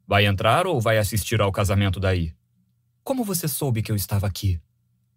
Vai 0.07 0.25
entrar 0.25 0.69
ou 0.69 0.81
vai 0.81 0.97
assistir 0.97 1.41
ao 1.41 1.51
casamento 1.51 1.99
daí? 1.99 2.33
Como 3.03 3.25
você 3.25 3.49
soube 3.49 3.83
que 3.83 3.91
eu 3.91 3.97
estava 3.97 4.29
aqui? 4.29 4.61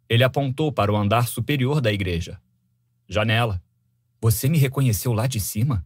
Ele 0.09 0.23
apontou 0.23 0.71
para 0.71 0.91
o 0.91 0.97
andar 0.97 1.27
superior 1.27 1.79
da 1.79 1.93
igreja. 1.93 2.41
Janela. 3.07 3.61
Você 4.19 4.49
me 4.49 4.57
reconheceu 4.57 5.13
lá 5.13 5.27
de 5.27 5.39
cima? 5.39 5.85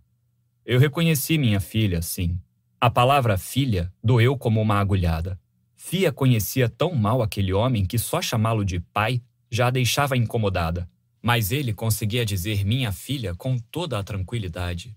Eu 0.66 0.80
reconheci 0.80 1.38
minha 1.38 1.60
filha, 1.60 2.02
sim. 2.02 2.40
A 2.80 2.90
palavra 2.90 3.38
filha 3.38 3.92
doeu 4.02 4.38
como 4.38 4.62
uma 4.62 4.80
agulhada. 4.80 5.38
Fia 5.76 6.14
conhecia 6.14 6.70
tão 6.70 6.96
mal 6.96 7.22
aquele 7.22 7.52
homem 7.52 7.86
que 7.86 7.98
só 7.98 8.22
chamá-lo 8.22 8.64
de 8.64 8.80
pai 8.80 9.22
já 9.51 9.67
a 9.67 9.69
deixava 9.69 10.16
incomodada. 10.16 10.90
Mas 11.22 11.51
ele 11.51 11.74
conseguia 11.74 12.26
dizer 12.26 12.66
minha 12.66 12.92
filha 12.92 13.35
com 13.35 13.60
toda 13.60 14.00
a 14.00 14.03
tranquilidade. 14.03 14.96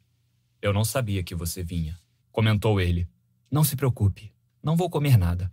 Eu 0.62 0.72
não 0.72 0.84
sabia 0.84 1.22
que 1.22 1.34
você 1.34 1.62
vinha, 1.62 1.98
comentou 2.32 2.80
ele. 2.80 3.06
Não 3.50 3.64
se 3.64 3.76
preocupe, 3.76 4.32
não 4.62 4.76
vou 4.76 4.88
comer 4.88 5.18
nada. 5.18 5.52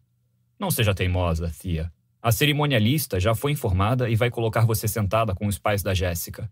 Não 0.58 0.72
seja 0.72 0.94
teimosa, 0.94 1.50
Fia. 1.50 1.92
A 2.22 2.32
cerimonialista 2.32 3.19
já 3.19 3.34
foi 3.34 3.51
informada 3.51 4.10
e 4.10 4.16
vai 4.16 4.30
colocar 4.30 4.64
você 4.64 4.88
sentada 4.88 5.34
com 5.34 5.48
os 5.48 5.58
pais 5.58 5.82
da 5.82 5.94
Jéssica. 5.94 6.50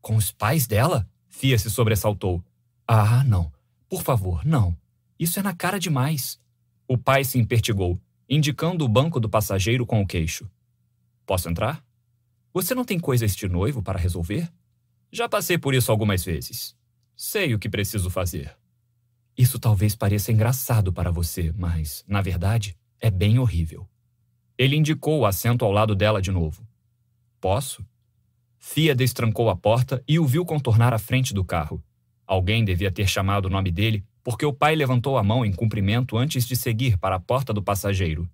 Com 0.00 0.16
os 0.16 0.32
pais 0.32 0.66
dela? 0.66 1.06
Fia 1.28 1.58
se 1.58 1.70
sobressaltou. 1.70 2.42
Ah, 2.88 3.22
não. 3.22 3.52
Por 3.88 4.02
favor, 4.02 4.44
não. 4.44 4.76
Isso 5.18 5.38
é 5.38 5.42
na 5.42 5.54
cara 5.54 5.78
demais. 5.78 6.40
O 6.88 6.96
pai 6.96 7.24
se 7.24 7.38
impertigou, 7.38 8.00
indicando 8.28 8.84
o 8.84 8.88
banco 8.88 9.20
do 9.20 9.28
passageiro 9.28 9.86
com 9.86 10.00
o 10.00 10.06
queixo. 10.06 10.50
Posso 11.26 11.48
entrar? 11.48 11.84
Você 12.52 12.74
não 12.74 12.84
tem 12.84 12.98
coisas 12.98 13.34
de 13.34 13.48
noivo 13.48 13.82
para 13.82 13.98
resolver? 13.98 14.50
Já 15.10 15.28
passei 15.28 15.58
por 15.58 15.74
isso 15.74 15.90
algumas 15.90 16.24
vezes. 16.24 16.76
Sei 17.16 17.54
o 17.54 17.58
que 17.58 17.68
preciso 17.68 18.10
fazer. 18.10 18.56
Isso 19.36 19.58
talvez 19.58 19.94
pareça 19.94 20.32
engraçado 20.32 20.92
para 20.92 21.10
você, 21.10 21.52
mas, 21.56 22.04
na 22.06 22.20
verdade, 22.20 22.76
é 23.00 23.10
bem 23.10 23.38
horrível. 23.38 23.88
Ele 24.58 24.76
indicou 24.76 25.20
o 25.20 25.26
assento 25.26 25.64
ao 25.64 25.72
lado 25.72 25.94
dela 25.94 26.20
de 26.20 26.30
novo. 26.30 26.66
Posso? 27.40 27.84
Fia 28.58 28.94
destrancou 28.94 29.50
a 29.50 29.56
porta 29.56 30.02
e 30.06 30.18
o 30.18 30.26
viu 30.26 30.44
contornar 30.44 30.92
a 30.92 30.98
frente 30.98 31.34
do 31.34 31.44
carro. 31.44 31.82
Alguém 32.26 32.64
devia 32.64 32.92
ter 32.92 33.08
chamado 33.08 33.46
o 33.46 33.50
nome 33.50 33.70
dele, 33.70 34.04
porque 34.22 34.46
o 34.46 34.52
pai 34.52 34.76
levantou 34.76 35.18
a 35.18 35.22
mão 35.22 35.44
em 35.44 35.52
cumprimento 35.52 36.16
antes 36.16 36.46
de 36.46 36.54
seguir 36.54 36.96
para 36.96 37.16
a 37.16 37.20
porta 37.20 37.52
do 37.52 37.62
passageiro. 37.62 38.30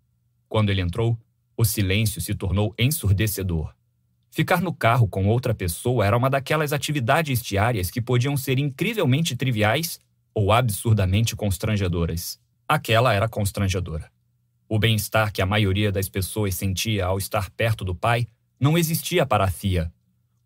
Quando 0.49 0.71
ele 0.71 0.83
entrou, 0.83 1.19
o 1.59 1.65
silêncio 1.65 2.21
se 2.21 2.35
tornou 2.35 2.73
ensurdecedor. 2.79 3.75
Ficar 4.31 4.63
no 4.63 4.73
carro 4.73 5.09
com 5.09 5.27
outra 5.27 5.53
pessoa 5.53 6.07
era 6.07 6.17
uma 6.17 6.31
daquelas 6.31 6.73
atividades 6.73 7.43
diárias 7.43 7.91
que 7.91 8.01
podiam 8.01 8.37
ser 8.37 8.59
incrivelmente 8.59 9.35
triviais 9.35 9.99
ou 10.33 10.53
absurdamente 10.53 11.35
constrangedoras. 11.35 12.41
Aquela 12.69 13.13
era 13.13 13.29
constrangedora. 13.29 14.11
O 14.69 14.79
bem-estar 14.79 15.33
que 15.33 15.43
a 15.43 15.47
maioria 15.47 15.91
das 15.91 16.09
pessoas 16.09 16.55
sentia 16.55 17.07
ao 17.07 17.19
estar 17.19 17.51
perto 17.51 17.85
do 17.85 17.95
pai 17.95 18.29
não 18.61 18.79
existia 18.79 19.27
para 19.27 19.45
a 19.45 19.51
Thea. 19.51 19.93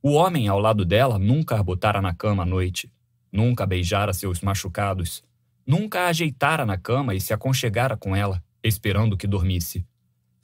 O 0.02 0.12
homem 0.12 0.48
ao 0.48 0.58
lado 0.58 0.84
dela 0.84 1.18
nunca 1.18 1.60
a 1.60 1.62
botara 1.62 2.00
na 2.00 2.14
cama 2.14 2.44
à 2.44 2.46
noite, 2.46 2.90
Nunca 3.32 3.64
beijara 3.64 4.12
seus 4.12 4.42
machucados. 4.42 5.24
Nunca 5.66 6.00
a 6.00 6.08
ajeitara 6.08 6.66
na 6.66 6.76
cama 6.76 7.14
e 7.14 7.20
se 7.20 7.32
aconchegara 7.32 7.96
com 7.96 8.14
ela, 8.14 8.44
esperando 8.62 9.16
que 9.16 9.26
dormisse. 9.26 9.86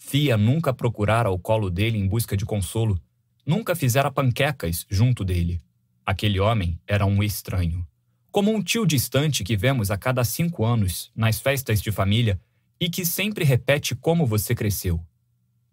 Fia 0.08 0.39
nunca 0.39 0.73
procurara 0.73 1.28
o 1.28 1.39
colo 1.39 1.69
dele 1.69 1.99
em 1.99 2.08
busca 2.08 2.35
de 2.35 2.47
consolo. 2.47 2.99
Nunca 3.44 3.76
fizera 3.76 4.10
panquecas 4.10 4.87
junto 4.89 5.23
dele. 5.23 5.60
Aquele 6.03 6.41
homem 6.41 6.81
era 6.87 7.05
um 7.05 7.23
estranho. 7.23 7.87
Como 8.31 8.51
um 8.51 8.62
tio 8.62 8.87
distante 8.87 9.44
que 9.44 9.55
vemos 9.55 9.91
a 9.91 9.99
cada 9.99 10.24
cinco 10.24 10.65
anos 10.65 11.12
nas 11.15 11.39
festas 11.39 11.83
de 11.83 11.92
família 11.92 12.41
e 12.81 12.89
que 12.89 13.05
sempre 13.05 13.44
repete 13.44 13.94
como 13.94 14.24
você 14.24 14.55
cresceu. 14.55 14.99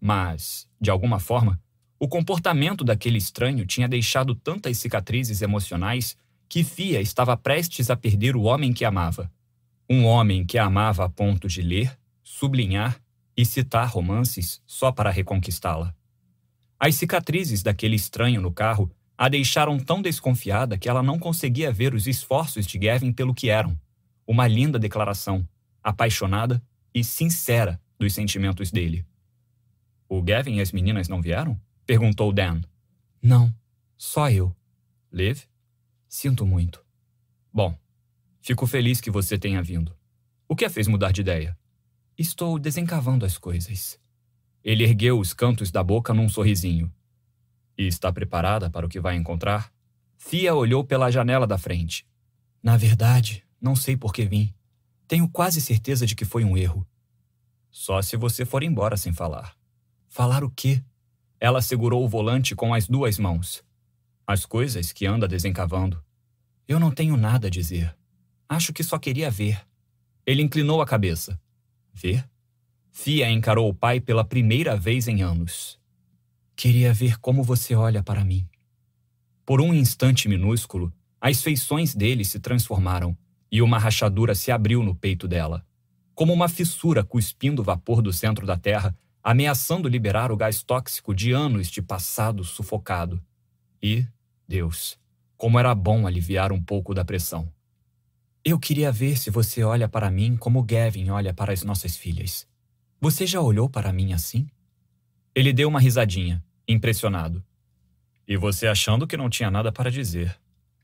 Mas, 0.02 0.68
de 0.82 0.90
alguma 0.90 1.18
forma, 1.18 1.58
o 1.98 2.06
comportamento 2.06 2.84
daquele 2.84 3.18
estranho 3.18 3.66
tinha 3.66 3.88
deixado 3.88 4.36
tantas 4.36 4.78
cicatrizes 4.78 5.42
emocionais 5.42 6.18
que 6.50 6.62
Fia 6.62 7.00
estava 7.00 7.38
prestes 7.38 7.90
a 7.90 7.96
perder 7.96 8.36
o 8.36 8.42
homem 8.42 8.74
que 8.74 8.84
amava. 8.84 9.32
Um 9.90 10.04
homem 10.04 10.46
que 10.46 10.58
a 10.58 10.66
amava 10.66 11.06
a 11.06 11.10
ponto 11.10 11.48
de 11.48 11.62
ler, 11.62 11.98
sublinhar 12.22 13.00
e 13.36 13.46
citar 13.46 13.88
romances 13.88 14.62
só 14.66 14.92
para 14.92 15.10
reconquistá-la. 15.10 15.94
As 16.80 16.96
cicatrizes 16.96 17.64
daquele 17.64 17.96
estranho 17.96 18.42
no 18.42 18.52
carro 18.52 18.92
a 19.18 19.30
deixaram 19.30 19.80
tão 19.80 20.02
desconfiada 20.02 20.78
que 20.78 20.90
ela 20.90 21.02
não 21.02 21.18
conseguia 21.18 21.72
ver 21.72 21.94
os 21.94 22.06
esforços 22.06 22.66
de 22.66 22.78
Gavin 22.78 23.14
pelo 23.14 23.34
que 23.34 23.50
eram. 23.50 23.80
Uma 24.28 24.48
linda 24.48 24.78
declaração, 24.78 25.48
apaixonada 25.82 26.62
e 26.94 27.04
sincera 27.04 27.80
dos 27.98 28.14
sentimentos 28.14 28.72
dele. 28.72 29.06
O 30.08 30.22
Gavin 30.22 30.56
e 30.56 30.62
as 30.62 30.72
meninas 30.72 31.08
não 31.08 31.22
vieram? 31.22 31.60
Perguntou 31.86 32.34
Dan. 32.34 32.62
Não, 33.22 33.54
só 33.98 34.30
eu. 34.30 34.56
Liv? 35.12 35.44
Sinto 36.08 36.46
muito. 36.46 36.84
Bom, 37.54 37.78
fico 38.42 38.68
feliz 38.68 39.00
que 39.00 39.10
você 39.10 39.38
tenha 39.38 39.64
vindo. 39.64 39.96
O 40.48 40.56
que 40.56 40.66
a 40.66 40.70
fez 40.70 40.88
mudar 40.88 41.12
de 41.12 41.22
ideia? 41.22 41.58
Estou 42.18 42.58
desencavando 42.58 43.26
as 43.26 43.38
coisas. 43.38 44.00
Ele 44.64 44.86
ergueu 44.86 45.20
os 45.20 45.34
cantos 45.34 45.70
da 45.70 45.84
boca 45.84 46.14
num 46.14 46.30
sorrisinho. 46.30 46.90
E 47.78 47.86
está 47.86 48.12
preparada 48.12 48.70
para 48.70 48.86
o 48.86 48.90
que 48.90 49.02
vai 49.02 49.18
encontrar? 49.18 49.70
Fia 50.18 50.56
olhou 50.56 50.82
pela 50.82 51.12
janela 51.12 51.46
da 51.46 51.58
frente. 51.58 52.08
Na 52.64 52.78
verdade, 52.78 53.44
não 53.60 53.76
sei 53.76 53.98
por 53.98 54.14
que 54.14 54.26
vim. 54.26 54.54
Tenho 55.10 55.28
quase 55.28 55.60
certeza 55.60 56.06
de 56.06 56.16
que 56.16 56.24
foi 56.24 56.46
um 56.46 56.56
erro. 56.56 56.88
Só 57.70 58.02
se 58.02 58.16
você 58.16 58.46
for 58.46 58.64
embora 58.64 58.96
sem 58.96 59.12
falar. 59.12 59.54
Falar 60.08 60.42
o 60.42 60.50
quê? 60.50 60.82
Ela 61.38 61.62
segurou 61.62 62.02
o 62.06 62.08
volante 62.08 62.56
com 62.56 62.74
as 62.74 62.88
duas 62.88 63.20
mãos. 63.20 63.62
As 64.26 64.46
coisas 64.46 64.94
que 64.94 65.06
anda 65.06 65.28
desencavando. 65.28 66.02
Eu 66.66 66.80
não 66.80 66.92
tenho 66.92 67.18
nada 67.18 67.48
a 67.48 67.52
dizer. 67.52 67.94
Acho 68.48 68.72
que 68.72 68.84
só 68.86 68.98
queria 68.98 69.30
ver. 69.30 69.62
Ele 70.26 70.42
inclinou 70.42 70.82
a 70.82 70.86
cabeça. 70.86 71.38
Ver? 71.96 72.30
Fia 72.92 73.32
encarou 73.32 73.70
o 73.70 73.74
pai 73.74 74.02
pela 74.02 74.26
primeira 74.26 74.76
vez 74.76 75.08
em 75.08 75.22
anos. 75.22 75.80
Queria 76.54 76.94
ver 76.94 77.18
como 77.20 77.42
você 77.42 77.74
olha 77.74 78.04
para 78.04 78.24
mim. 78.24 78.46
Por 79.46 79.62
um 79.62 79.74
instante 79.74 80.28
minúsculo, 80.28 80.94
as 81.22 81.42
feições 81.42 81.96
dele 81.96 82.26
se 82.26 82.38
transformaram 82.38 83.18
e 83.50 83.62
uma 83.62 83.80
rachadura 83.80 84.36
se 84.36 84.52
abriu 84.52 84.84
no 84.84 84.94
peito 84.94 85.26
dela. 85.26 85.66
Como 86.14 86.34
uma 86.34 86.50
fissura 86.50 87.02
cuspindo 87.02 87.64
vapor 87.64 88.02
do 88.02 88.12
centro 88.12 88.46
da 88.46 88.58
terra, 88.58 88.96
ameaçando 89.24 89.88
liberar 89.88 90.32
o 90.34 90.38
gás 90.38 90.62
tóxico 90.62 91.16
de 91.16 91.32
anos 91.32 91.70
de 91.70 91.82
passado 91.82 92.44
sufocado. 92.44 93.22
E, 93.82 94.06
Deus, 94.48 95.00
como 95.38 95.58
era 95.58 95.74
bom 95.74 96.06
aliviar 96.06 96.52
um 96.52 96.62
pouco 96.62 96.94
da 96.94 97.06
pressão. 97.06 97.50
Eu 98.48 98.60
queria 98.60 98.92
ver 98.92 99.18
se 99.18 99.32
você 99.32 99.64
olha 99.64 99.90
para 99.90 100.12
mim 100.12 100.38
como 100.38 100.62
Gavin 100.62 101.10
olha 101.10 101.34
para 101.34 101.52
as 101.52 101.64
nossas 101.64 101.98
filhas. 101.98 102.48
Você 103.02 103.26
já 103.26 103.42
olhou 103.42 103.68
para 103.68 103.92
mim 103.92 104.14
assim? 104.14 104.46
Ele 105.34 105.52
deu 105.52 105.68
uma 105.68 105.80
risadinha, 105.80 106.46
impressionado. 106.68 107.44
E 108.28 108.38
você 108.38 108.68
achando 108.68 109.08
que 109.08 109.18
não 109.18 109.32
tinha 109.32 109.50
nada 109.50 109.72
para 109.72 109.90
dizer. 109.90 110.40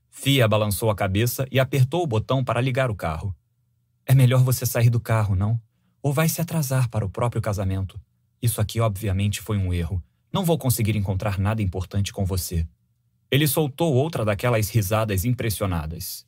Fia 0.09 0.47
balançou 0.47 0.89
a 0.89 0.95
cabeça 0.95 1.45
e 1.51 1.59
apertou 1.59 2.01
o 2.01 2.07
botão 2.07 2.43
para 2.43 2.59
ligar 2.59 2.89
o 2.89 2.95
carro. 2.95 3.31
É 4.07 4.15
melhor 4.15 4.43
você 4.43 4.65
sair 4.65 4.89
do 4.89 4.99
carro, 4.99 5.35
não? 5.35 5.61
Ou 6.01 6.11
vai 6.11 6.27
se 6.27 6.41
atrasar 6.41 6.89
para 6.89 7.05
o 7.05 7.09
próprio 7.11 7.43
casamento. 7.43 8.01
Isso 8.41 8.59
aqui, 8.59 8.79
obviamente, 8.79 9.39
foi 9.39 9.59
um 9.59 9.71
erro. 9.71 10.03
Não 10.33 10.43
vou 10.43 10.57
conseguir 10.57 10.95
encontrar 10.95 11.37
nada 11.37 11.61
importante 11.61 12.11
com 12.11 12.25
você. 12.25 12.67
Ele 13.29 13.47
soltou 13.47 13.93
outra 13.93 14.25
daquelas 14.25 14.67
risadas 14.67 15.25
impressionadas. 15.25 16.25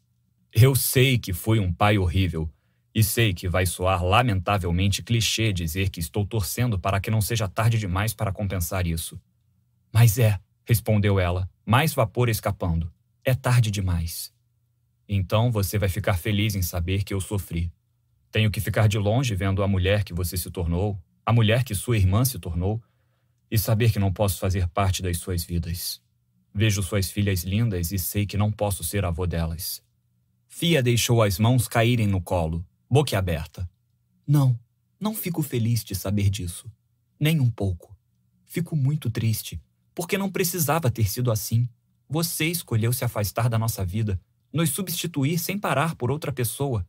Eu 0.56 0.76
sei 0.76 1.18
que 1.18 1.34
fui 1.34 1.60
um 1.60 1.74
pai 1.74 1.98
horrível, 1.98 2.48
e 2.94 3.04
sei 3.04 3.34
que 3.34 3.50
vai 3.50 3.66
soar 3.66 4.06
lamentavelmente 4.06 5.02
clichê 5.02 5.52
dizer 5.52 5.90
que 5.90 6.00
estou 6.00 6.28
torcendo 6.28 6.78
para 6.78 7.00
que 7.00 7.10
não 7.10 7.22
seja 7.22 7.48
tarde 7.48 7.80
demais 7.80 8.14
para 8.14 8.32
compensar 8.32 8.86
isso. 8.86 9.20
Mas 9.92 10.20
é, 10.20 10.40
respondeu 10.64 11.20
ela, 11.20 11.50
mais 11.66 11.96
vapor 11.96 12.30
escapando. 12.30 12.94
É 13.26 13.34
tarde 13.34 13.72
demais. 13.72 14.32
Então 15.10 15.52
você 15.52 15.80
vai 15.80 15.90
ficar 15.90 16.18
feliz 16.18 16.54
em 16.54 16.62
saber 16.62 17.04
que 17.04 17.16
eu 17.16 17.20
sofri. 17.20 17.72
Tenho 18.32 18.52
que 18.52 18.62
ficar 18.62 18.88
de 18.88 19.00
longe 19.00 19.34
vendo 19.34 19.64
a 19.64 19.68
mulher 19.68 20.04
que 20.04 20.14
você 20.14 20.38
se 20.38 20.52
tornou, 20.52 21.02
a 21.26 21.34
mulher 21.34 21.64
que 21.64 21.74
sua 21.74 21.98
irmã 21.98 22.24
se 22.24 22.38
tornou, 22.38 22.80
e 23.50 23.58
saber 23.58 23.92
que 23.92 23.98
não 23.98 24.14
posso 24.14 24.40
fazer 24.40 24.68
parte 24.68 25.02
das 25.02 25.18
suas 25.18 25.44
vidas. 25.44 26.00
Vejo 26.54 26.84
suas 26.84 27.10
filhas 27.10 27.44
lindas 27.44 27.92
e 27.92 27.98
sei 27.98 28.28
que 28.28 28.38
não 28.38 28.52
posso 28.52 28.84
ser 28.84 29.04
avô 29.04 29.26
delas. 29.26 29.83
Fia 30.56 30.84
deixou 30.84 31.24
as 31.24 31.40
mãos 31.40 31.68
caírem 31.68 32.06
no 32.06 32.22
colo, 32.22 32.64
boquiaberta. 32.88 33.68
Não, 34.26 34.58
não 35.00 35.16
fico 35.16 35.42
feliz 35.42 35.84
de 35.84 35.96
saber 35.96 36.30
disso. 36.30 36.72
Nem 37.20 37.40
um 37.40 37.50
pouco. 37.50 37.98
Fico 38.46 38.76
muito 38.76 39.10
triste, 39.10 39.60
porque 39.96 40.16
não 40.16 40.32
precisava 40.32 40.92
ter 40.92 41.10
sido 41.10 41.32
assim. 41.32 41.68
Você 42.08 42.46
escolheu 42.46 42.94
se 42.94 43.04
afastar 43.04 43.50
da 43.50 43.58
nossa 43.58 43.84
vida, 43.84 44.22
nos 44.54 44.70
substituir 44.70 45.40
sem 45.40 45.58
parar 45.58 45.96
por 45.96 46.12
outra 46.12 46.32
pessoa. 46.32 46.88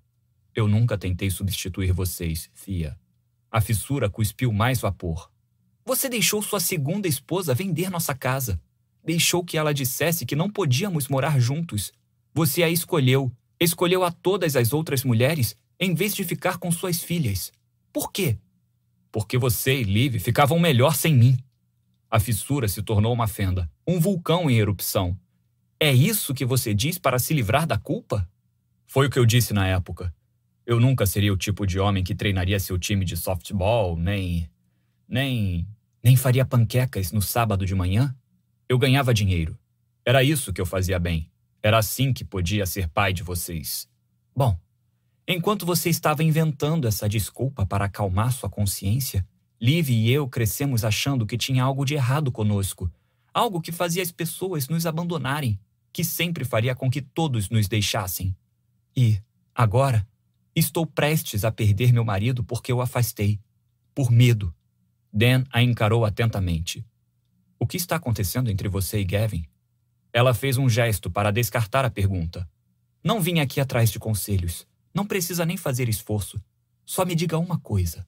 Eu 0.54 0.68
nunca 0.68 0.98
tentei 0.98 1.30
substituir 1.30 1.90
vocês, 1.90 2.50
Fia. 2.52 2.94
A 3.50 3.62
fissura 3.62 4.10
cuspiu 4.10 4.52
mais 4.52 4.80
vapor. 4.80 5.32
Você 5.86 6.10
deixou 6.10 6.42
sua 6.42 6.60
segunda 6.60 7.08
esposa 7.08 7.54
vender 7.54 7.88
nossa 7.88 8.14
casa. 8.14 8.60
Deixou 9.02 9.42
que 9.42 9.56
ela 9.56 9.72
dissesse 9.72 10.26
que 10.26 10.36
não 10.36 10.50
podíamos 10.50 11.08
morar 11.08 11.40
juntos. 11.40 11.92
Você 12.34 12.62
a 12.62 12.68
escolheu, 12.68 13.32
escolheu 13.60 14.04
a 14.04 14.10
todas 14.10 14.56
as 14.56 14.72
outras 14.72 15.04
mulheres 15.04 15.56
em 15.78 15.94
vez 15.94 16.14
de 16.14 16.24
ficar 16.24 16.58
com 16.58 16.70
suas 16.70 17.02
filhas. 17.02 17.52
Por 17.92 18.12
quê? 18.12 18.38
Porque 19.10 19.38
você 19.38 19.80
e 19.80 19.84
Liv 19.84 20.18
ficavam 20.18 20.58
melhor 20.58 20.94
sem 20.94 21.14
mim. 21.14 21.38
A 22.10 22.18
fissura 22.20 22.68
se 22.68 22.82
tornou 22.82 23.12
uma 23.12 23.26
fenda, 23.26 23.70
um 23.86 23.98
vulcão 24.00 24.50
em 24.50 24.58
erupção. 24.58 25.18
É 25.78 25.92
isso 25.92 26.34
que 26.34 26.44
você 26.44 26.72
diz 26.72 26.98
para 26.98 27.18
se 27.18 27.34
livrar 27.34 27.66
da 27.66 27.78
culpa? 27.78 28.28
Foi 28.86 29.06
o 29.06 29.10
que 29.10 29.18
eu 29.18 29.26
disse 29.26 29.52
na 29.52 29.66
época. 29.66 30.14
Eu 30.66 30.80
nunca 30.80 31.04
seria 31.04 31.32
o 31.32 31.36
tipo 31.36 31.66
de 31.66 31.78
homem 31.78 32.02
que 32.02 32.14
treinaria 32.14 32.58
seu 32.58 32.78
time 32.78 33.04
de 33.04 33.16
softball, 33.16 33.96
nem. 33.96 34.48
nem. 35.08 35.66
nem 36.02 36.16
faria 36.16 36.44
panquecas 36.44 37.12
no 37.12 37.20
sábado 37.20 37.66
de 37.66 37.74
manhã. 37.74 38.14
Eu 38.68 38.78
ganhava 38.78 39.12
dinheiro. 39.12 39.58
Era 40.04 40.22
isso 40.22 40.52
que 40.52 40.60
eu 40.60 40.66
fazia 40.66 40.98
bem. 40.98 41.30
Era 41.64 41.78
assim 41.78 42.12
que 42.12 42.24
podia 42.24 42.64
ser 42.66 42.88
pai 42.88 43.12
de 43.12 43.24
vocês. 43.24 43.88
Bom, 44.36 44.56
Enquanto 45.26 45.64
você 45.64 45.88
estava 45.88 46.22
inventando 46.22 46.86
essa 46.86 47.08
desculpa 47.08 47.64
para 47.64 47.86
acalmar 47.86 48.30
sua 48.30 48.50
consciência, 48.50 49.26
Liv 49.58 49.88
e 49.88 50.10
eu 50.10 50.28
crescemos 50.28 50.84
achando 50.84 51.24
que 51.24 51.38
tinha 51.38 51.64
algo 51.64 51.86
de 51.86 51.94
errado 51.94 52.30
conosco, 52.30 52.92
algo 53.32 53.62
que 53.62 53.72
fazia 53.72 54.02
as 54.02 54.12
pessoas 54.12 54.68
nos 54.68 54.84
abandonarem, 54.84 55.58
que 55.90 56.04
sempre 56.04 56.44
faria 56.44 56.74
com 56.74 56.90
que 56.90 57.00
todos 57.00 57.48
nos 57.48 57.66
deixassem. 57.66 58.36
E, 58.94 59.18
agora, 59.54 60.06
estou 60.54 60.84
prestes 60.84 61.42
a 61.42 61.50
perder 61.50 61.90
meu 61.90 62.04
marido 62.04 62.44
porque 62.44 62.70
eu 62.70 62.82
afastei, 62.82 63.40
por 63.94 64.10
medo. 64.10 64.54
Dan 65.10 65.44
a 65.50 65.62
encarou 65.62 66.04
atentamente. 66.04 66.84
O 67.58 67.66
que 67.66 67.78
está 67.78 67.96
acontecendo 67.96 68.50
entre 68.50 68.68
você 68.68 69.00
e 69.00 69.04
Gavin? 69.04 69.46
Ela 70.14 70.32
fez 70.32 70.56
um 70.56 70.68
gesto 70.68 71.10
para 71.10 71.32
descartar 71.32 71.84
a 71.84 71.90
pergunta. 71.90 72.48
Não 73.02 73.20
vim 73.20 73.40
aqui 73.40 73.60
atrás 73.60 73.90
de 73.90 73.98
conselhos. 73.98 74.64
Não 74.94 75.04
precisa 75.04 75.44
nem 75.44 75.56
fazer 75.56 75.88
esforço. 75.88 76.40
Só 76.86 77.04
me 77.04 77.16
diga 77.16 77.36
uma 77.36 77.58
coisa. 77.58 78.06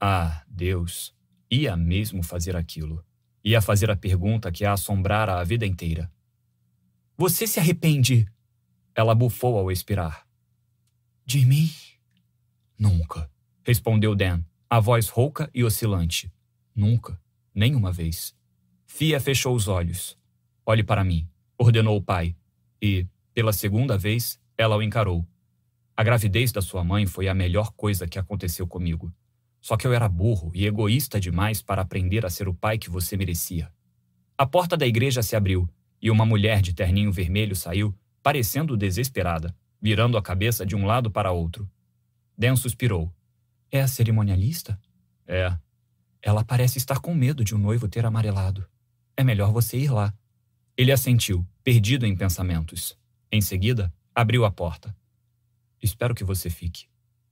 Ah, 0.00 0.42
Deus, 0.48 1.14
ia 1.48 1.76
mesmo 1.76 2.24
fazer 2.24 2.56
aquilo. 2.56 3.04
Ia 3.44 3.62
fazer 3.62 3.88
a 3.92 3.96
pergunta 3.96 4.50
que 4.50 4.64
a 4.64 4.72
assombrara 4.72 5.38
a 5.38 5.44
vida 5.44 5.64
inteira. 5.64 6.10
Você 7.16 7.46
se 7.46 7.60
arrepende? 7.60 8.26
Ela 8.92 9.14
bufou 9.14 9.56
ao 9.56 9.70
expirar. 9.70 10.26
De 11.24 11.46
mim? 11.46 11.70
Nunca, 12.76 13.30
respondeu 13.62 14.16
Dan, 14.16 14.42
a 14.68 14.80
voz 14.80 15.08
rouca 15.08 15.48
e 15.54 15.62
oscilante. 15.62 16.28
Nunca, 16.74 17.20
nenhuma 17.54 17.92
vez. 17.92 18.34
Fia 18.84 19.20
fechou 19.20 19.54
os 19.54 19.68
olhos. 19.68 20.18
Olhe 20.66 20.82
para 20.82 21.04
mim, 21.04 21.26
ordenou 21.58 21.96
o 21.96 22.02
pai, 22.02 22.36
e, 22.80 23.06
pela 23.32 23.52
segunda 23.52 23.96
vez, 23.96 24.38
ela 24.56 24.76
o 24.76 24.82
encarou. 24.82 25.26
A 25.96 26.02
gravidez 26.02 26.52
da 26.52 26.60
sua 26.60 26.84
mãe 26.84 27.06
foi 27.06 27.28
a 27.28 27.34
melhor 27.34 27.72
coisa 27.72 28.06
que 28.06 28.18
aconteceu 28.18 28.66
comigo. 28.66 29.12
Só 29.60 29.76
que 29.76 29.86
eu 29.86 29.92
era 29.92 30.08
burro 30.08 30.52
e 30.54 30.66
egoísta 30.66 31.18
demais 31.18 31.62
para 31.62 31.82
aprender 31.82 32.24
a 32.24 32.30
ser 32.30 32.48
o 32.48 32.54
pai 32.54 32.78
que 32.78 32.90
você 32.90 33.16
merecia. 33.16 33.72
A 34.38 34.46
porta 34.46 34.76
da 34.76 34.86
igreja 34.86 35.22
se 35.22 35.34
abriu 35.34 35.68
e 36.00 36.10
uma 36.10 36.26
mulher 36.26 36.60
de 36.60 36.74
terninho 36.74 37.10
vermelho 37.10 37.56
saiu, 37.56 37.94
parecendo 38.22 38.76
desesperada, 38.76 39.56
virando 39.80 40.18
a 40.18 40.22
cabeça 40.22 40.66
de 40.66 40.76
um 40.76 40.84
lado 40.84 41.10
para 41.10 41.32
outro. 41.32 41.68
Dan 42.36 42.56
suspirou. 42.56 43.10
É 43.70 43.80
a 43.80 43.88
cerimonialista? 43.88 44.78
É. 45.26 45.56
Ela 46.22 46.44
parece 46.44 46.78
estar 46.78 47.00
com 47.00 47.14
medo 47.14 47.42
de 47.42 47.54
um 47.54 47.58
noivo 47.58 47.88
ter 47.88 48.04
amarelado. 48.04 48.66
É 49.16 49.24
melhor 49.24 49.50
você 49.50 49.78
ir 49.78 49.90
lá. 49.90 50.12
Ele 50.76 50.92
assentiu, 50.92 51.46
perdido 51.64 52.04
em 52.04 52.14
pensamentos. 52.14 52.98
Em 53.32 53.40
seguida, 53.40 53.92
abriu 54.14 54.44
a 54.44 54.50
porta. 54.50 54.94
Espero 55.82 56.14
que 56.14 56.22
você 56.22 56.50
fique, 56.50 56.86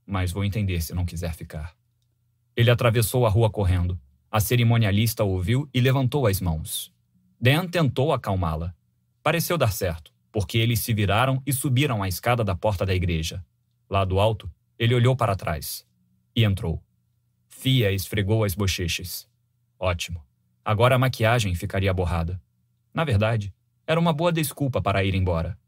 mas 0.06 0.32
vou 0.32 0.44
entender 0.44 0.80
se 0.80 0.94
não 0.94 1.04
quiser 1.04 1.34
ficar. 1.34 1.76
Ele 2.56 2.70
atravessou 2.70 3.26
a 3.26 3.28
rua 3.28 3.50
correndo. 3.50 4.00
A 4.30 4.40
cerimonialista 4.40 5.24
ouviu 5.24 5.68
e 5.74 5.80
levantou 5.80 6.26
as 6.26 6.40
mãos. 6.40 6.92
Dan 7.38 7.68
tentou 7.68 8.12
acalmá-la. 8.12 8.74
Pareceu 9.22 9.58
dar 9.58 9.72
certo, 9.72 10.12
porque 10.32 10.58
eles 10.58 10.80
se 10.80 10.94
viraram 10.94 11.42
e 11.46 11.52
subiram 11.52 12.02
a 12.02 12.08
escada 12.08 12.42
da 12.42 12.54
porta 12.54 12.86
da 12.86 12.94
igreja. 12.94 13.44
Lá 13.90 14.04
do 14.04 14.18
alto, 14.18 14.50
ele 14.78 14.94
olhou 14.94 15.14
para 15.14 15.36
trás 15.36 15.86
e 16.34 16.44
entrou. 16.44 16.82
Fia 17.48 17.92
esfregou 17.92 18.42
as 18.42 18.54
bochechas. 18.54 19.28
Ótimo. 19.78 20.24
Agora 20.64 20.94
a 20.94 20.98
maquiagem 20.98 21.54
ficaria 21.54 21.92
borrada. 21.92 22.40
Na 22.94 23.04
verdade, 23.04 23.52
era 23.86 23.98
uma 23.98 24.12
boa 24.12 24.32
desculpa 24.32 24.80
para 24.80 25.04
ir 25.04 25.14
embora. 25.14 25.58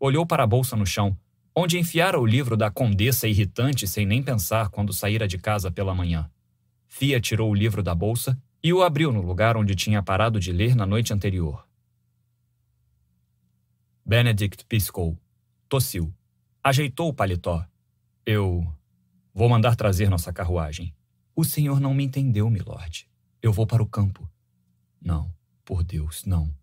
Olhou 0.00 0.26
para 0.26 0.42
a 0.42 0.46
bolsa 0.46 0.74
no 0.74 0.86
chão 0.86 1.16
onde 1.54 1.78
enfiara 1.78 2.18
o 2.18 2.26
livro 2.26 2.56
da 2.56 2.70
condessa 2.70 3.28
irritante 3.28 3.86
sem 3.86 4.04
nem 4.04 4.22
pensar 4.22 4.70
quando 4.70 4.92
saíra 4.92 5.28
de 5.28 5.38
casa 5.38 5.70
pela 5.70 5.94
manhã. 5.94 6.28
Fia 6.88 7.20
tirou 7.20 7.50
o 7.50 7.54
livro 7.54 7.82
da 7.82 7.94
bolsa 7.94 8.40
e 8.62 8.72
o 8.72 8.82
abriu 8.82 9.12
no 9.12 9.22
lugar 9.22 9.56
onde 9.56 9.74
tinha 9.74 10.02
parado 10.02 10.40
de 10.40 10.50
ler 10.50 10.74
na 10.74 10.84
noite 10.84 11.12
anterior. 11.12 11.66
Benedict 14.04 14.64
piscou, 14.66 15.16
tossiu, 15.68 16.12
ajeitou 16.62 17.08
o 17.08 17.14
paletó. 17.14 17.64
Eu 18.26 18.66
vou 19.32 19.48
mandar 19.48 19.76
trazer 19.76 20.10
nossa 20.10 20.32
carruagem. 20.32 20.94
O 21.36 21.44
senhor 21.44 21.80
não 21.80 21.94
me 21.94 22.04
entendeu, 22.04 22.50
milord. 22.50 23.08
Eu 23.40 23.52
vou 23.52 23.66
para 23.66 23.82
o 23.82 23.86
campo. 23.86 24.28
Não, 25.00 25.30
por 25.64 25.82
Deus, 25.82 26.24
não. 26.24 26.54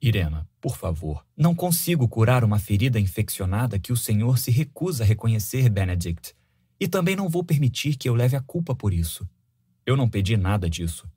Irena, 0.00 0.48
por 0.60 0.76
favor, 0.76 1.26
não 1.36 1.54
consigo 1.54 2.08
curar 2.08 2.44
uma 2.44 2.58
ferida 2.58 3.00
infeccionada 3.00 3.78
que 3.78 3.92
o 3.92 3.96
Senhor 3.96 4.38
se 4.38 4.50
recusa 4.50 5.02
a 5.02 5.06
reconhecer, 5.06 5.68
Benedict. 5.68 6.34
E 6.78 6.86
também 6.86 7.16
não 7.16 7.28
vou 7.28 7.42
permitir 7.42 7.96
que 7.96 8.08
eu 8.08 8.14
leve 8.14 8.36
a 8.36 8.40
culpa 8.40 8.74
por 8.74 8.92
isso. 8.92 9.28
Eu 9.84 9.96
não 9.96 10.08
pedi 10.08 10.36
nada 10.36 10.70
disso. 10.70 11.10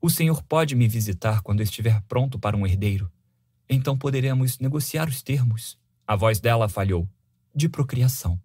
O 0.00 0.10
Senhor 0.10 0.42
pode 0.42 0.74
me 0.74 0.88
visitar 0.88 1.42
quando 1.42 1.62
estiver 1.62 2.02
pronto 2.02 2.38
para 2.38 2.56
um 2.56 2.66
herdeiro. 2.66 3.10
Então 3.68 3.96
poderemos 3.96 4.58
negociar 4.58 5.08
os 5.08 5.22
termos. 5.22 5.78
A 6.06 6.16
voz 6.16 6.40
dela 6.40 6.68
falhou. 6.68 7.08
De 7.54 7.68
procriação. 7.68 8.40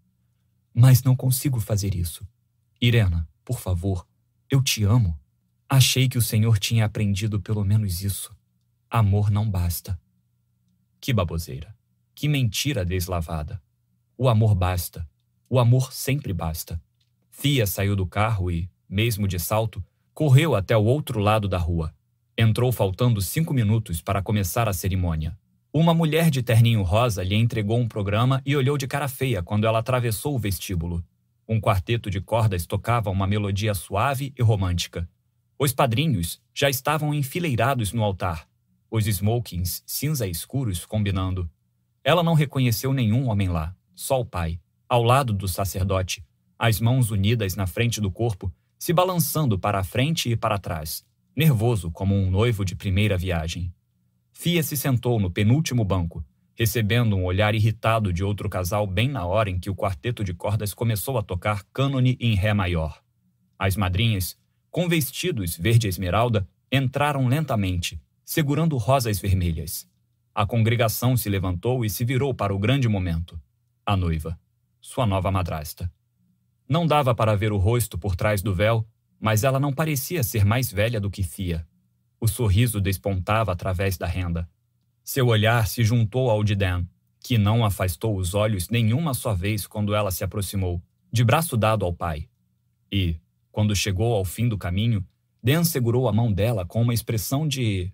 Mas 0.73 1.01
não 1.01 1.15
consigo 1.15 1.59
fazer 1.59 1.95
isso. 1.95 2.25
Irena, 2.79 3.27
por 3.43 3.59
favor, 3.59 4.07
eu 4.49 4.61
te 4.61 4.83
amo. 4.83 5.19
Achei 5.71 6.09
que 6.09 6.17
o 6.17 6.21
Senhor 6.21 6.57
tinha 6.57 6.83
aprendido 6.83 7.39
pelo 7.39 7.63
menos 7.63 8.01
isso. 8.01 8.35
Amor 8.89 9.29
não 9.29 9.47
basta. 9.47 9.99
Que 10.99 11.13
baboseira. 11.13 11.75
Que 12.15 12.27
mentira 12.27 12.83
deslavada. 12.83 13.61
O 14.17 14.27
amor 14.27 14.55
basta. 14.55 15.07
O 15.47 15.59
amor 15.59 15.93
sempre 15.93 16.33
basta. 16.33 16.81
Fia 17.29 17.67
saiu 17.67 17.95
do 17.95 18.07
carro 18.07 18.49
e, 18.49 18.67
mesmo 18.89 19.27
de 19.27 19.37
salto, 19.37 19.83
correu 20.11 20.55
até 20.55 20.75
o 20.75 20.83
outro 20.83 21.19
lado 21.19 21.47
da 21.47 21.59
rua. 21.59 21.93
Entrou 22.35 22.71
faltando 22.71 23.21
cinco 23.21 23.53
minutos 23.53 24.01
para 24.01 24.23
começar 24.23 24.67
a 24.67 24.73
cerimônia. 24.73 25.37
Uma 25.71 25.93
mulher 25.93 26.31
de 26.31 26.41
terninho 26.41 26.81
rosa 26.81 27.23
lhe 27.23 27.35
entregou 27.35 27.77
um 27.77 27.87
programa 27.87 28.41
e 28.43 28.55
olhou 28.55 28.75
de 28.75 28.87
cara 28.87 29.07
feia 29.07 29.43
quando 29.43 29.67
ela 29.67 29.77
atravessou 29.77 30.33
o 30.33 30.39
vestíbulo. 30.39 31.05
Um 31.47 31.61
quarteto 31.61 32.09
de 32.09 32.19
cordas 32.19 32.65
tocava 32.65 33.11
uma 33.11 33.27
melodia 33.27 33.75
suave 33.75 34.33
e 34.35 34.41
romântica. 34.41 35.07
Os 35.61 35.73
padrinhos 35.73 36.41
já 36.53 36.69
estavam 36.69 37.13
enfileirados 37.13 37.91
no 37.91 38.01
altar, 38.01 38.47
os 38.89 39.05
smokings 39.05 39.83
cinza 39.85 40.25
escuros 40.25 40.85
combinando. 40.85 41.49
Ela 42.01 42.23
não 42.23 42.33
reconheceu 42.33 42.93
nenhum 42.93 43.27
homem 43.27 43.49
lá, 43.49 43.75
só 43.93 44.21
o 44.21 44.25
pai, 44.25 44.57
ao 44.87 45.03
lado 45.03 45.33
do 45.33 45.49
sacerdote, 45.49 46.23
as 46.57 46.79
mãos 46.79 47.11
unidas 47.11 47.57
na 47.57 47.67
frente 47.67 47.99
do 47.99 48.09
corpo, 48.09 48.49
se 48.79 48.93
balançando 48.93 49.59
para 49.59 49.79
a 49.79 49.83
frente 49.83 50.31
e 50.31 50.37
para 50.37 50.57
trás, 50.57 51.05
nervoso 51.35 51.91
como 51.91 52.15
um 52.15 52.31
noivo 52.31 52.63
de 52.63 52.73
primeira 52.73 53.17
viagem. 53.17 53.73
Fia 54.31 54.63
se 54.63 54.77
sentou 54.77 55.19
no 55.19 55.29
penúltimo 55.29 55.83
banco, 55.83 56.25
recebendo 56.55 57.17
um 57.17 57.25
olhar 57.25 57.53
irritado 57.53 58.13
de 58.13 58.23
outro 58.23 58.49
casal 58.49 58.87
bem 58.87 59.09
na 59.09 59.25
hora 59.25 59.49
em 59.49 59.59
que 59.59 59.69
o 59.69 59.75
quarteto 59.75 60.23
de 60.23 60.33
cordas 60.33 60.73
começou 60.73 61.17
a 61.17 61.21
tocar 61.21 61.65
cânone 61.73 62.15
em 62.17 62.33
Ré 62.33 62.53
maior. 62.53 63.03
As 63.57 63.75
madrinhas, 63.75 64.39
com 64.71 64.87
vestidos 64.87 65.57
verde 65.57 65.87
esmeralda, 65.87 66.47
entraram 66.71 67.27
lentamente, 67.27 67.99
segurando 68.23 68.77
rosas 68.77 69.19
vermelhas. 69.19 69.87
A 70.33 70.45
congregação 70.45 71.17
se 71.17 71.27
levantou 71.29 71.83
e 71.83 71.89
se 71.89 72.05
virou 72.05 72.33
para 72.33 72.53
o 72.53 72.59
grande 72.59 72.87
momento. 72.87 73.39
A 73.85 73.97
noiva, 73.97 74.39
sua 74.79 75.05
nova 75.05 75.31
madrasta. 75.31 75.91
Não 76.67 76.85
dava 76.85 77.15
para 77.15 77.35
ver 77.35 77.51
o 77.51 77.57
rosto 77.57 77.97
por 77.97 78.15
trás 78.15 78.41
do 78.43 78.53
véu, 78.53 78.87
mas 79.19 79.43
ela 79.43 79.59
não 79.59 79.73
parecia 79.73 80.23
ser 80.23 80.45
mais 80.45 80.71
velha 80.71 80.99
do 80.99 81.09
que 81.09 81.23
Fia. 81.23 81.67
O 82.21 82.27
sorriso 82.27 82.79
despontava 82.79 83.51
através 83.51 83.97
da 83.97 84.05
renda. 84.05 84.47
Seu 85.03 85.27
olhar 85.27 85.67
se 85.67 85.83
juntou 85.83 86.29
ao 86.29 86.43
de 86.43 86.55
Dan, 86.55 86.85
que 87.19 87.37
não 87.37 87.65
afastou 87.65 88.15
os 88.15 88.33
olhos 88.33 88.69
nenhuma 88.69 89.13
só 89.13 89.33
vez 89.33 89.65
quando 89.65 89.95
ela 89.95 90.11
se 90.11 90.23
aproximou, 90.23 90.81
de 91.11 91.23
braço 91.23 91.57
dado 91.57 91.83
ao 91.83 91.93
pai. 91.93 92.29
E, 92.91 93.17
quando 93.51 93.75
chegou 93.75 94.13
ao 94.13 94.25
fim 94.25 94.47
do 94.47 94.57
caminho, 94.57 95.05
Dan 95.41 95.63
segurou 95.63 96.07
a 96.07 96.13
mão 96.13 96.31
dela 96.31 96.65
com 96.65 96.81
uma 96.81 96.93
expressão 96.93 97.47
de 97.47 97.91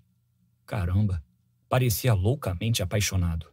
Caramba, 0.66 1.24
parecia 1.70 2.14
loucamente 2.14 2.82
apaixonado. 2.82 3.48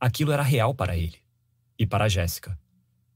Aquilo 0.00 0.32
era 0.32 0.42
real 0.42 0.74
para 0.74 0.96
ele. 0.96 1.18
E 1.78 1.86
para 1.86 2.08
Jéssica. 2.08 2.58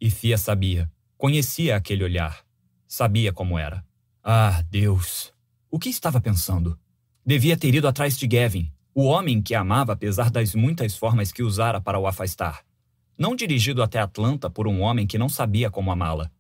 E 0.01 0.11
Fia 0.11 0.37
sabia, 0.37 0.91
conhecia 1.17 1.77
aquele 1.77 2.05
olhar. 2.05 2.45
Sabia 2.87 3.33
como 3.33 3.59
era. 3.59 3.85
Ah, 4.23 4.63
Deus! 4.71 5.33
O 5.71 5.79
que 5.79 5.89
estava 5.89 6.21
pensando? 6.21 6.79
Devia 7.25 7.57
ter 7.57 7.75
ido 7.75 7.89
atrás 7.89 8.19
de 8.19 8.27
Gavin, 8.27 8.71
o 8.95 9.05
homem 9.05 9.41
que 9.41 9.55
amava 9.55 9.93
apesar 9.93 10.31
das 10.31 10.55
muitas 10.55 10.97
formas 10.97 11.33
que 11.33 11.43
usara 11.43 11.81
para 11.81 11.99
o 11.99 12.07
afastar. 12.07 12.63
Não 13.17 13.35
dirigido 13.35 13.83
até 13.83 13.99
Atlanta 13.99 14.51
por 14.51 14.69
um 14.69 14.81
homem 14.81 15.07
que 15.07 15.17
não 15.17 15.29
sabia 15.29 15.71
como 15.71 15.91
amá-la. 15.91 16.31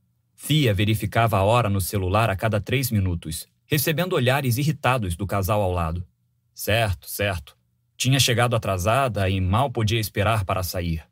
Fia 0.44 0.74
verificava 0.74 1.36
a 1.36 1.44
hora 1.44 1.70
no 1.70 1.80
celular 1.80 2.28
a 2.28 2.34
cada 2.34 2.60
três 2.60 2.90
minutos, 2.90 3.46
recebendo 3.64 4.14
olhares 4.14 4.58
irritados 4.58 5.14
do 5.14 5.24
casal 5.24 5.62
ao 5.62 5.70
lado. 5.70 6.04
Certo, 6.52 7.08
certo. 7.08 7.56
Tinha 7.96 8.18
chegado 8.18 8.56
atrasada 8.56 9.30
e 9.30 9.40
mal 9.40 9.70
podia 9.70 10.00
esperar 10.00 10.44
para 10.44 10.64
sair. 10.64 11.04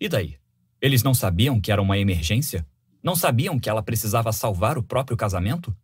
E 0.00 0.08
daí? 0.08 0.36
Eles 0.80 1.02
não 1.02 1.14
sabiam 1.14 1.60
que 1.60 1.72
era 1.72 1.82
uma 1.82 1.98
emergência? 1.98 2.64
Não 3.02 3.16
sabiam 3.16 3.58
que 3.58 3.68
ela 3.68 3.82
precisava 3.82 4.30
salvar 4.30 4.78
o 4.78 4.84
próprio 4.84 5.16
casamento? 5.16 5.76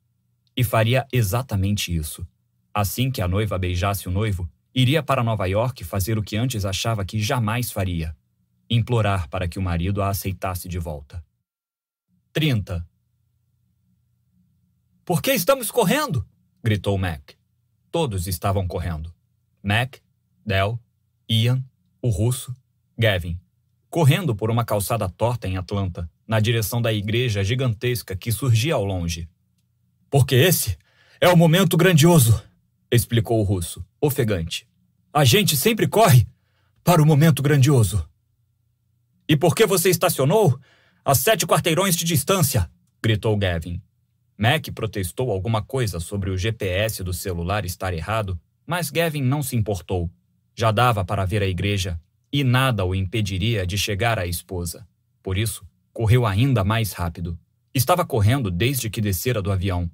E 0.56 0.62
faria 0.62 1.04
exatamente 1.12 1.92
isso. 1.92 2.24
Assim 2.72 3.10
que 3.10 3.20
a 3.20 3.26
noiva 3.26 3.58
beijasse 3.58 4.06
o 4.06 4.12
noivo, 4.12 4.48
iria 4.72 5.02
para 5.02 5.24
Nova 5.24 5.46
York 5.46 5.82
fazer 5.82 6.18
o 6.18 6.22
que 6.22 6.36
antes 6.36 6.64
achava 6.64 7.04
que 7.04 7.18
jamais 7.18 7.72
faria: 7.72 8.16
implorar 8.70 9.28
para 9.28 9.48
que 9.48 9.58
o 9.58 9.62
marido 9.62 10.00
a 10.00 10.08
aceitasse 10.08 10.68
de 10.68 10.78
volta. 10.78 11.20
30. 12.32 12.91
Por 15.12 15.20
que 15.20 15.32
estamos 15.32 15.70
correndo? 15.70 16.26
gritou 16.64 16.96
Mac. 16.96 17.32
Todos 17.90 18.26
estavam 18.26 18.66
correndo. 18.66 19.14
Mac, 19.62 19.96
Del, 20.42 20.80
Ian, 21.28 21.62
o 22.00 22.08
russo, 22.08 22.56
Gavin. 22.96 23.38
Correndo 23.90 24.34
por 24.34 24.50
uma 24.50 24.64
calçada 24.64 25.10
torta 25.10 25.46
em 25.46 25.58
Atlanta, 25.58 26.10
na 26.26 26.40
direção 26.40 26.80
da 26.80 26.94
igreja 26.94 27.44
gigantesca 27.44 28.16
que 28.16 28.32
surgia 28.32 28.72
ao 28.72 28.86
longe. 28.86 29.28
Porque 30.08 30.34
esse 30.34 30.78
é 31.20 31.28
o 31.28 31.36
momento 31.36 31.76
grandioso, 31.76 32.42
explicou 32.90 33.38
o 33.38 33.42
russo, 33.42 33.84
ofegante. 34.00 34.66
A 35.12 35.26
gente 35.26 35.58
sempre 35.58 35.86
corre 35.86 36.26
para 36.82 37.02
o 37.02 37.06
momento 37.06 37.42
grandioso. 37.42 38.08
E 39.28 39.36
por 39.36 39.54
que 39.54 39.66
você 39.66 39.90
estacionou 39.90 40.58
a 41.04 41.14
sete 41.14 41.46
quarteirões 41.46 41.96
de 41.96 42.06
distância? 42.06 42.70
gritou 43.02 43.36
Gavin. 43.36 43.82
Mac 44.42 44.72
protestou 44.74 45.30
alguma 45.30 45.62
coisa 45.62 46.00
sobre 46.00 46.28
o 46.28 46.36
GPS 46.36 47.04
do 47.04 47.12
celular 47.12 47.64
estar 47.64 47.94
errado, 47.94 48.36
mas 48.66 48.90
Gavin 48.90 49.22
não 49.22 49.40
se 49.40 49.54
importou. 49.54 50.10
Já 50.52 50.72
dava 50.72 51.04
para 51.04 51.24
ver 51.24 51.44
a 51.44 51.46
igreja 51.46 52.00
e 52.32 52.42
nada 52.42 52.84
o 52.84 52.92
impediria 52.92 53.64
de 53.64 53.78
chegar 53.78 54.18
à 54.18 54.26
esposa. 54.26 54.84
Por 55.22 55.38
isso, 55.38 55.64
correu 55.92 56.26
ainda 56.26 56.64
mais 56.64 56.92
rápido. 56.92 57.38
Estava 57.72 58.04
correndo 58.04 58.50
desde 58.50 58.90
que 58.90 59.00
descera 59.00 59.40
do 59.40 59.52
avião. 59.52 59.88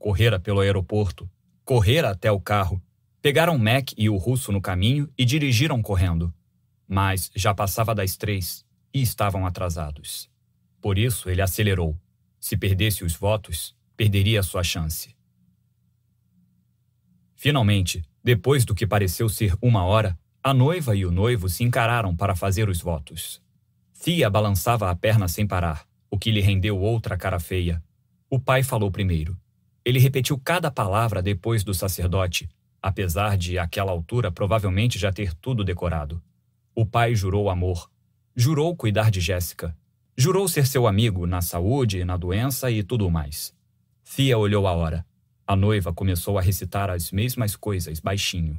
Correra 0.00 0.40
pelo 0.40 0.58
aeroporto. 0.58 1.30
Correra 1.64 2.10
até 2.10 2.28
o 2.32 2.40
carro. 2.40 2.82
Pegaram 3.20 3.56
Mac 3.56 3.92
e 3.96 4.10
o 4.10 4.16
russo 4.16 4.50
no 4.50 4.60
caminho 4.60 5.08
e 5.16 5.24
dirigiram 5.24 5.80
correndo. 5.80 6.34
Mas 6.88 7.30
já 7.36 7.54
passava 7.54 7.94
das 7.94 8.16
três 8.16 8.64
e 8.92 9.00
estavam 9.00 9.46
atrasados. 9.46 10.28
Por 10.80 10.98
isso, 10.98 11.30
ele 11.30 11.40
acelerou. 11.40 11.96
Se 12.40 12.56
perdesse 12.56 13.04
os 13.04 13.14
votos, 13.14 13.76
perderia 14.02 14.42
sua 14.42 14.64
chance. 14.64 15.14
Finalmente, 17.36 18.02
depois 18.20 18.64
do 18.64 18.74
que 18.74 18.84
pareceu 18.84 19.28
ser 19.28 19.54
uma 19.62 19.84
hora, 19.84 20.18
a 20.42 20.52
noiva 20.52 20.96
e 20.96 21.06
o 21.06 21.12
noivo 21.12 21.48
se 21.48 21.62
encararam 21.62 22.16
para 22.16 22.34
fazer 22.34 22.68
os 22.68 22.80
votos. 22.80 23.40
Fia 23.92 24.28
balançava 24.28 24.90
a 24.90 24.96
perna 24.96 25.28
sem 25.28 25.46
parar, 25.46 25.86
o 26.10 26.18
que 26.18 26.32
lhe 26.32 26.40
rendeu 26.40 26.80
outra 26.80 27.16
cara 27.16 27.38
feia. 27.38 27.80
O 28.28 28.40
pai 28.40 28.64
falou 28.64 28.90
primeiro. 28.90 29.38
Ele 29.84 30.00
repetiu 30.00 30.36
cada 30.36 30.68
palavra 30.68 31.22
depois 31.22 31.62
do 31.62 31.72
sacerdote, 31.72 32.48
apesar 32.82 33.36
de, 33.36 33.56
àquela 33.56 33.92
altura, 33.92 34.32
provavelmente 34.32 34.98
já 34.98 35.12
ter 35.12 35.32
tudo 35.34 35.62
decorado. 35.62 36.20
O 36.74 36.84
pai 36.84 37.14
jurou 37.14 37.48
amor. 37.48 37.88
Jurou 38.34 38.74
cuidar 38.74 39.12
de 39.12 39.20
Jéssica. 39.20 39.76
Jurou 40.18 40.48
ser 40.48 40.66
seu 40.66 40.88
amigo 40.88 41.24
na 41.24 41.40
saúde, 41.40 42.04
na 42.04 42.16
doença 42.16 42.68
e 42.68 42.82
tudo 42.82 43.08
mais. 43.08 43.54
Fia 44.14 44.36
olhou 44.36 44.66
a 44.66 44.72
hora. 44.72 45.06
A 45.46 45.56
noiva 45.56 45.90
começou 45.90 46.36
a 46.38 46.42
recitar 46.42 46.90
as 46.90 47.10
mesmas 47.10 47.56
coisas 47.56 47.98
baixinho: 47.98 48.58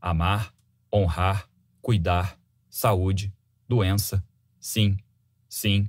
amar, 0.00 0.54
honrar, 0.94 1.48
cuidar, 1.80 2.38
saúde, 2.70 3.32
doença. 3.68 4.24
Sim, 4.60 4.96
sim. 5.48 5.88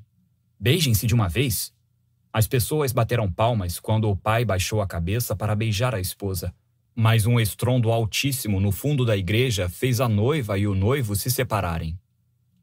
Beijem-se 0.60 1.06
de 1.06 1.13
uma 1.13 1.29
vez. 1.29 1.72
As 2.33 2.47
pessoas 2.47 2.92
bateram 2.92 3.31
palmas 3.31 3.79
quando 3.79 4.10
o 4.10 4.17
pai 4.17 4.44
baixou 4.44 4.81
a 4.81 4.88
cabeça 4.88 5.35
para 5.35 5.53
beijar 5.53 5.94
a 5.94 5.99
esposa. 5.99 6.51
Mas 6.96 7.28
um 7.28 7.40
estrondo 7.40 7.92
altíssimo 7.92 8.60
no 8.60 8.72
fundo 8.72 9.06
da 9.06 9.15
igreja 9.15 9.69
fez 9.69 10.01
a 10.01 10.10
noiva 10.10 10.58
e 10.58 10.65
o 10.65 10.74
noivo 10.74 11.15
se 11.15 11.29
separarem. 11.29 11.99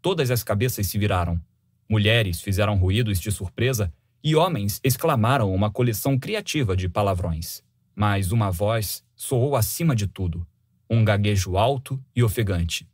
Todas 0.02 0.32
as 0.32 0.42
cabeças 0.42 0.88
se 0.88 0.98
viraram. 0.98 1.40
Mulheres 1.88 2.40
fizeram 2.40 2.76
ruídos 2.76 3.20
de 3.20 3.30
surpresa 3.30 3.92
e 4.22 4.36
homens 4.36 4.80
exclamaram 4.84 5.52
uma 5.54 5.70
coleção 5.70 6.18
criativa 6.18 6.76
de 6.76 6.88
palavrões. 6.88 7.62
Mas 7.94 8.32
uma 8.32 8.50
voz 8.50 9.04
soou 9.14 9.56
acima 9.56 9.94
de 9.94 10.06
tudo. 10.06 10.46
um 10.92 11.04
gaguejo 11.04 11.56
alto 11.56 12.02
e 12.16 12.22
ofegante. 12.22 12.88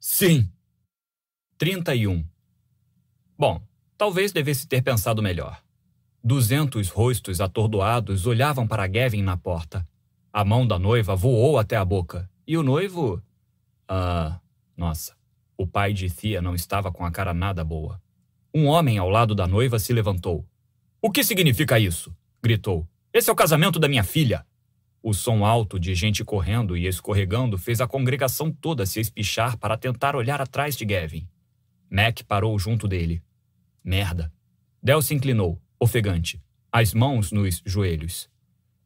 Sim. 0.00 0.50
31. 1.56 2.24
Bom, 3.38 3.62
talvez 3.96 4.32
devesse 4.32 4.66
ter 4.66 4.82
pensado 4.82 5.22
melhor. 5.22 5.62
Duzentos 6.22 6.88
rostos 6.88 7.40
atordoados 7.40 8.26
olhavam 8.26 8.66
para 8.66 8.88
Gavin 8.88 9.22
na 9.22 9.36
porta. 9.36 9.86
A 10.32 10.44
mão 10.44 10.66
da 10.66 10.78
noiva 10.78 11.14
voou 11.14 11.58
até 11.58 11.76
a 11.76 11.84
boca. 11.84 12.28
E 12.46 12.56
o 12.56 12.62
noivo. 12.62 13.22
Ah. 13.86 14.40
Nossa. 14.76 15.16
O 15.56 15.66
pai 15.66 15.92
de 15.92 16.10
Thea 16.10 16.42
não 16.42 16.54
estava 16.54 16.90
com 16.90 17.04
a 17.04 17.10
cara 17.10 17.32
nada 17.32 17.64
boa. 17.64 18.00
Um 18.54 18.66
homem 18.66 18.98
ao 18.98 19.10
lado 19.10 19.34
da 19.34 19.46
noiva 19.46 19.78
se 19.78 19.92
levantou. 19.92 20.46
O 21.00 21.10
que 21.10 21.22
significa 21.22 21.78
isso? 21.78 22.14
gritou. 22.42 22.88
Esse 23.12 23.30
é 23.30 23.32
o 23.32 23.36
casamento 23.36 23.78
da 23.78 23.88
minha 23.88 24.04
filha. 24.04 24.46
O 25.02 25.14
som 25.14 25.44
alto 25.44 25.78
de 25.78 25.94
gente 25.94 26.24
correndo 26.24 26.76
e 26.76 26.86
escorregando 26.86 27.56
fez 27.56 27.80
a 27.80 27.86
congregação 27.86 28.50
toda 28.50 28.84
se 28.84 29.00
espichar 29.00 29.56
para 29.56 29.76
tentar 29.76 30.16
olhar 30.16 30.40
atrás 30.40 30.76
de 30.76 30.84
Gavin. 30.84 31.28
Mac 31.90 32.22
parou 32.26 32.58
junto 32.58 32.88
dele. 32.88 33.22
Merda. 33.84 34.32
Del 34.82 35.00
se 35.02 35.14
inclinou, 35.14 35.60
ofegante, 35.78 36.40
as 36.70 36.92
mãos 36.92 37.32
nos 37.32 37.62
joelhos. 37.64 38.28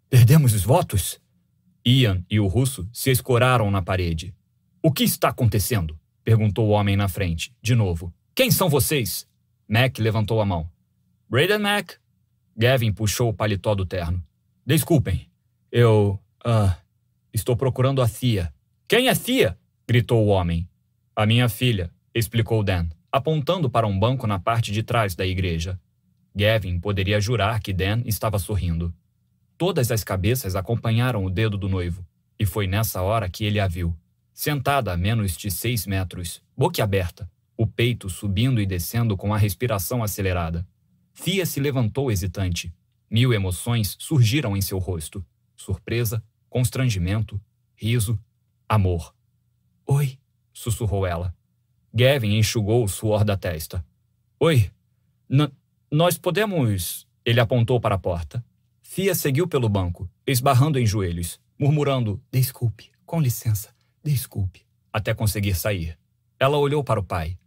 Perdemos 0.08 0.54
os 0.54 0.62
votos? 0.62 1.20
Ian 1.84 2.24
e 2.30 2.38
o 2.38 2.46
russo 2.46 2.88
se 2.92 3.10
escoraram 3.10 3.70
na 3.70 3.82
parede. 3.82 4.34
O 4.82 4.92
que 4.92 5.04
está 5.04 5.28
acontecendo? 5.28 5.98
perguntou 6.22 6.68
o 6.68 6.70
homem 6.70 6.96
na 6.96 7.08
frente, 7.08 7.52
de 7.60 7.74
novo. 7.74 8.12
Quem 8.34 8.50
são 8.50 8.68
vocês? 8.68 9.26
Mac 9.72 9.98
levantou 9.98 10.38
a 10.38 10.44
mão. 10.44 10.70
Braden 11.30 11.60
Mac. 11.60 11.92
Gavin 12.54 12.92
puxou 12.92 13.30
o 13.30 13.32
paletó 13.32 13.74
do 13.74 13.86
terno. 13.86 14.22
Desculpem, 14.66 15.30
eu. 15.70 16.20
Ah. 16.44 16.76
Estou 17.32 17.56
procurando 17.56 18.02
a 18.02 18.06
Thea. 18.06 18.52
Quem 18.86 19.08
é 19.08 19.14
Thea? 19.14 19.58
gritou 19.88 20.26
o 20.26 20.28
homem. 20.28 20.68
A 21.16 21.24
minha 21.24 21.48
filha, 21.48 21.90
explicou 22.14 22.62
Dan, 22.62 22.86
apontando 23.10 23.70
para 23.70 23.86
um 23.86 23.98
banco 23.98 24.26
na 24.26 24.38
parte 24.38 24.70
de 24.70 24.82
trás 24.82 25.14
da 25.14 25.24
igreja. 25.24 25.80
Gavin 26.36 26.78
poderia 26.78 27.18
jurar 27.18 27.58
que 27.58 27.72
Dan 27.72 28.02
estava 28.04 28.38
sorrindo. 28.38 28.94
Todas 29.56 29.90
as 29.90 30.04
cabeças 30.04 30.54
acompanharam 30.54 31.24
o 31.24 31.30
dedo 31.30 31.56
do 31.56 31.70
noivo, 31.70 32.06
e 32.38 32.44
foi 32.44 32.66
nessa 32.66 33.00
hora 33.00 33.26
que 33.26 33.42
ele 33.42 33.58
a 33.58 33.66
viu. 33.66 33.96
Sentada 34.34 34.92
a 34.92 34.98
menos 34.98 35.34
de 35.34 35.50
seis 35.50 35.86
metros, 35.86 36.42
boquiaberta, 36.54 37.31
o 37.62 37.66
peito 37.66 38.10
subindo 38.10 38.60
e 38.60 38.66
descendo 38.66 39.16
com 39.16 39.32
a 39.32 39.38
respiração 39.38 40.02
acelerada. 40.02 40.66
Fia 41.12 41.46
se 41.46 41.60
levantou 41.60 42.10
hesitante. 42.10 42.74
Mil 43.10 43.32
emoções 43.32 43.96
surgiram 43.98 44.56
em 44.56 44.60
seu 44.60 44.78
rosto 44.78 45.24
surpresa, 45.62 46.22
constrangimento, 46.50 47.40
riso, 47.74 48.18
amor. 48.68 49.14
Oi, 49.86 50.18
sussurrou 50.52 51.06
ela. 51.06 51.34
Gavin 51.94 52.36
enxugou 52.36 52.84
o 52.84 52.88
suor 52.88 53.24
da 53.24 53.36
testa. 53.36 53.84
Oi, 54.40 54.70
N 55.30 55.48
nós 55.90 56.18
podemos. 56.18 57.06
Ele 57.24 57.38
apontou 57.38 57.80
para 57.80 57.94
a 57.94 57.98
porta. 57.98 58.44
Fia 58.82 59.14
seguiu 59.14 59.46
pelo 59.46 59.68
banco, 59.68 60.10
esbarrando 60.26 60.78
em 60.78 60.86
joelhos, 60.86 61.40
murmurando: 61.58 62.20
Desculpe, 62.32 62.90
com 63.06 63.20
licença, 63.20 63.74
desculpe, 64.02 64.66
até 64.92 65.14
conseguir 65.14 65.54
sair. 65.54 65.96
Ela 66.40 66.56
olhou 66.56 66.82
para 66.82 66.98
o 66.98 67.04
pai. 67.04 67.38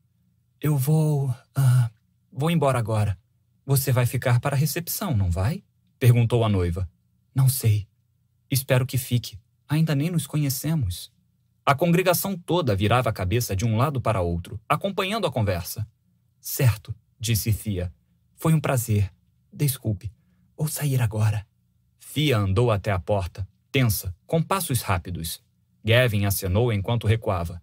Eu 0.65 0.76
vou. 0.78 1.30
Uh, 1.30 1.90
vou 2.31 2.49
embora 2.49 2.80
agora. 2.80 3.19
Você 3.67 3.92
vai 3.92 4.08
ficar 4.08 4.40
para 4.40 4.56
a 4.56 4.60
recepção, 4.60 5.15
não 5.15 5.30
vai? 5.30 5.64
perguntou 5.99 6.44
a 6.44 6.49
noiva. 6.49 6.90
Não 7.35 7.48
sei. 7.48 7.88
Espero 8.49 8.83
que 8.83 8.98
fique. 8.98 9.38
Ainda 9.69 9.94
nem 9.94 10.10
nos 10.10 10.26
conhecemos. 10.26 11.14
A 11.64 11.76
congregação 11.76 12.35
toda 12.35 12.76
virava 12.76 13.12
a 13.12 13.14
cabeça 13.14 13.56
de 13.56 13.64
um 13.64 13.78
lado 13.78 14.01
para 14.01 14.22
outro, 14.22 14.60
acompanhando 14.67 15.28
a 15.28 15.31
conversa. 15.31 15.88
Certo, 16.42 16.96
disse 17.19 17.53
Fia. 17.53 17.94
Foi 18.35 18.51
um 18.51 18.60
prazer. 18.60 19.14
Desculpe. 19.53 20.12
Vou 20.58 20.67
sair 20.67 20.99
agora. 20.99 21.46
Fia 21.99 22.40
andou 22.40 22.72
até 22.72 22.92
a 22.92 22.98
porta, 22.98 23.48
tensa, 23.72 24.15
com 24.26 24.42
passos 24.42 24.81
rápidos. 24.81 25.44
Gavin 25.83 26.26
acenou 26.26 26.74
enquanto 26.74 27.06
recuava. 27.06 27.62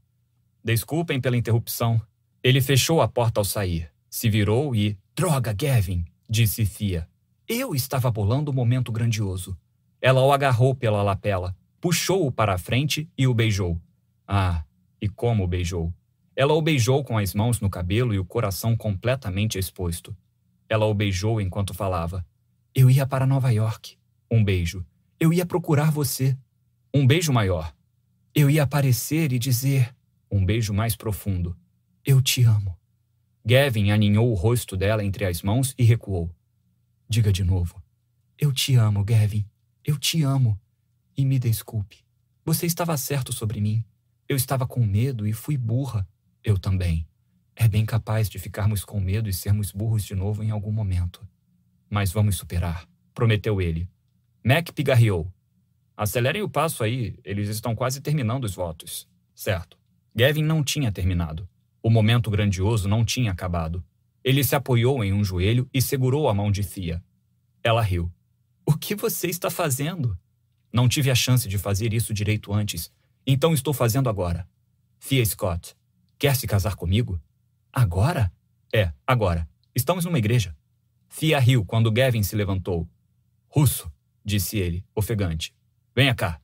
Desculpem 0.63 1.21
pela 1.21 1.37
interrupção. 1.37 2.01
Ele 2.45 2.61
fechou 2.61 3.01
a 3.01 3.07
porta 3.07 3.41
ao 3.41 3.45
sair, 3.45 3.89
se 4.11 4.29
virou 4.29 4.75
e. 4.75 4.99
Droga, 5.15 5.53
Gavin! 5.53 6.05
disse 6.29 6.65
Fia. 6.65 7.09
Eu 7.47 7.73
estava 7.73 8.11
bolando 8.11 8.51
um 8.51 8.55
momento 8.55 8.91
grandioso. 8.91 9.57
Ela 10.01 10.21
o 10.23 10.33
agarrou 10.33 10.75
pela 10.75 11.03
lapela, 11.05 11.55
puxou-o 11.81 12.33
para 12.33 12.55
a 12.55 12.59
frente 12.59 13.09
e 13.17 13.29
o 13.29 13.35
beijou. 13.35 13.81
Ah, 14.27 14.65
e 15.01 15.09
como 15.09 15.45
o 15.45 15.47
beijou! 15.47 15.95
Ela 16.35 16.53
o 16.55 16.63
beijou 16.63 17.05
com 17.05 17.17
as 17.17 17.33
mãos 17.33 17.61
no 17.61 17.71
cabelo 17.71 18.13
e 18.13 18.19
o 18.19 18.25
coração 18.25 18.77
completamente 18.77 19.57
exposto. 19.57 20.17
Ela 20.69 20.87
o 20.87 20.95
beijou 20.95 21.41
enquanto 21.41 21.73
falava. 21.73 22.27
Eu 22.75 22.91
ia 22.91 23.07
para 23.07 23.27
Nova 23.27 23.51
York. 23.51 23.97
Um 24.29 24.43
beijo. 24.43 24.85
Eu 25.21 25.33
ia 25.33 25.47
procurar 25.47 25.93
você. 25.93 26.37
Um 26.93 27.07
beijo 27.07 27.33
maior. 27.33 27.73
Eu 28.35 28.51
ia 28.51 28.65
aparecer 28.65 29.33
e 29.33 29.39
dizer. 29.39 29.95
Um 30.31 30.45
beijo 30.45 30.73
mais 30.73 30.97
profundo. 30.97 31.57
Eu 32.05 32.21
te 32.21 32.43
amo. 32.43 32.77
Gavin 33.45 33.93
aninhou 33.93 34.29
o 34.29 34.35
rosto 34.35 34.77
dela 34.77 35.05
entre 35.05 35.25
as 35.25 35.41
mãos 35.41 35.73
e 35.79 35.85
recuou. 35.85 36.35
Diga 37.09 37.33
de 37.33 37.45
novo. 37.45 37.81
Eu 38.37 38.53
te 38.53 38.75
amo, 38.75 39.05
Gavin. 39.05 39.47
Eu 39.85 39.97
te 39.97 40.25
amo. 40.25 40.61
E 41.17 41.25
me 41.25 41.39
desculpe. 41.39 41.99
Você 42.45 42.67
estava 42.67 42.97
certo 42.97 43.33
sobre 43.33 43.61
mim. 43.61 43.85
Eu 44.29 44.35
estava 44.35 44.67
com 44.67 44.85
medo 44.85 45.29
e 45.29 45.33
fui 45.33 45.57
burra. 45.57 46.05
Eu 46.43 46.59
também. 46.59 47.07
É 47.55 47.69
bem 47.69 47.87
capaz 47.87 48.29
de 48.29 48.37
ficarmos 48.37 48.85
com 48.85 48.99
medo 48.99 49.29
e 49.29 49.33
sermos 49.33 49.71
burros 49.71 50.03
de 50.03 50.17
novo 50.17 50.43
em 50.43 50.51
algum 50.51 50.73
momento. 50.73 51.25
Mas 51.89 52.11
vamos 52.11 52.35
superar, 52.37 52.89
prometeu 53.15 53.61
ele. 53.61 53.89
Mac 54.45 54.73
pigarreou. 54.73 55.33
Acelerem 55.97 56.43
o 56.43 56.51
passo 56.51 56.83
aí, 56.83 57.17
eles 57.23 57.49
estão 57.49 57.77
quase 57.77 58.01
terminando 58.01 58.43
os 58.43 58.57
votos. 58.57 59.09
Certo. 59.37 59.79
Gavin 60.13 60.43
não 60.43 60.65
tinha 60.65 60.91
terminado. 60.91 61.49
O 61.83 61.91
momento 61.91 62.31
grandioso 62.31 62.89
não 62.89 63.05
tinha 63.05 63.33
acabado. 63.33 63.85
Ele 64.23 64.45
se 64.45 64.55
apoiou 64.55 65.03
em 65.03 65.13
um 65.13 65.25
joelho 65.25 65.69
e 65.75 65.83
segurou 65.83 66.29
a 66.29 66.35
mão 66.35 66.51
de 66.51 66.63
Thea. 66.63 67.03
Ela 67.63 67.83
riu. 67.83 68.11
O 68.65 68.75
que 68.77 68.95
você 68.95 69.27
está 69.27 69.51
fazendo? 69.51 70.17
Não 70.73 70.89
tive 70.89 71.11
a 71.11 71.15
chance 71.15 71.49
de 71.49 71.59
fazer 71.59 71.93
isso 71.93 72.15
direito 72.15 72.53
antes, 72.53 72.93
então 73.27 73.53
estou 73.53 73.75
fazendo 73.75 74.09
agora. 74.09 74.49
Fia 75.01 75.25
Scott, 75.27 75.77
quer 76.19 76.37
se 76.37 76.47
casar 76.47 76.77
comigo? 76.77 77.21
Agora? 77.73 78.33
É, 78.73 78.93
agora. 79.05 79.49
Estamos 79.75 80.05
numa 80.05 80.19
igreja. 80.19 80.57
Fia 81.09 81.39
riu 81.41 81.65
quando 81.65 81.91
Gavin 81.91 82.23
se 82.23 82.37
levantou. 82.37 82.89
Russo, 83.49 83.91
disse 84.25 84.57
ele, 84.57 84.85
ofegante. 84.95 85.53
Venha 85.95 86.15
cá. 86.15 86.41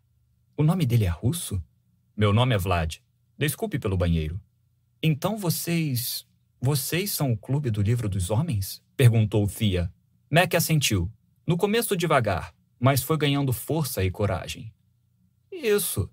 O 0.57 0.63
nome 0.63 0.85
dele 0.85 1.05
é 1.05 1.09
Russo? 1.09 1.63
Meu 2.17 2.33
nome 2.33 2.55
é 2.55 2.59
Vlad. 2.59 2.97
Desculpe 3.39 3.79
pelo 3.79 3.97
banheiro. 3.97 4.41
Então 5.03 5.37
vocês. 5.37 6.27
Vocês 6.61 7.13
são 7.13 7.33
o 7.33 7.37
clube 7.37 7.71
do 7.71 7.81
livro 7.81 8.09
dos 8.09 8.31
homens? 8.31 8.83
perguntou 8.97 9.47
Fia. 9.47 9.93
Mac 10.31 10.55
assentiu. 10.55 11.11
No 11.47 11.57
começo 11.57 11.97
devagar, 11.97 12.53
mas 12.79 13.03
foi 13.03 13.17
ganhando 13.17 13.53
força 13.53 14.05
e 14.05 14.11
coragem. 14.11 14.73
Isso. 15.51 16.11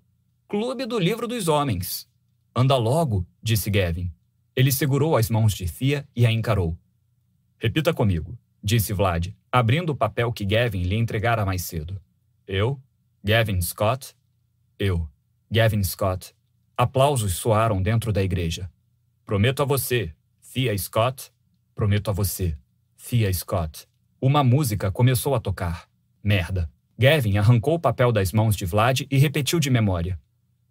Clube 0.48 0.86
do 0.86 0.98
Livro 0.98 1.28
dos 1.28 1.48
Homens. 1.48 2.08
Anda 2.54 2.76
logo, 2.76 3.26
disse 3.42 3.68
Gavin. 3.68 4.10
Ele 4.54 4.72
segurou 4.72 5.16
as 5.16 5.28
mãos 5.28 5.52
de 5.52 5.66
Fia 5.66 6.08
e 6.14 6.24
a 6.24 6.32
encarou. 6.32 6.78
Repita 7.58 7.92
comigo, 7.92 8.38
disse 8.62 8.92
Vlad, 8.92 9.28
abrindo 9.52 9.90
o 9.90 9.96
papel 9.96 10.32
que 10.32 10.44
Gavin 10.44 10.82
lhe 10.84 10.96
entregara 10.96 11.44
mais 11.44 11.62
cedo. 11.62 12.00
Eu, 12.46 12.80
Gavin 13.22 13.60
Scott. 13.60 14.16
Eu, 14.78 15.08
Gavin 15.50 15.82
Scott. 15.82 16.34
Aplausos 16.76 17.34
soaram 17.34 17.82
dentro 17.82 18.12
da 18.12 18.22
igreja. 18.22 18.70
Prometo 19.26 19.60
a 19.60 19.64
você, 19.64 20.14
Fia 20.40 20.78
Scott. 20.78 21.32
Prometo 21.74 22.10
a 22.10 22.12
você, 22.12 22.56
Fia 22.96 23.30
Scott. 23.32 23.88
Uma 24.20 24.44
música 24.44 24.92
começou 24.92 25.34
a 25.34 25.40
tocar. 25.40 25.88
Merda. 26.22 26.70
Gavin 26.96 27.36
arrancou 27.36 27.74
o 27.74 27.80
papel 27.80 28.12
das 28.12 28.32
mãos 28.32 28.54
de 28.54 28.64
Vlad 28.64 29.00
e 29.10 29.18
repetiu 29.18 29.58
de 29.58 29.68
memória. 29.68 30.16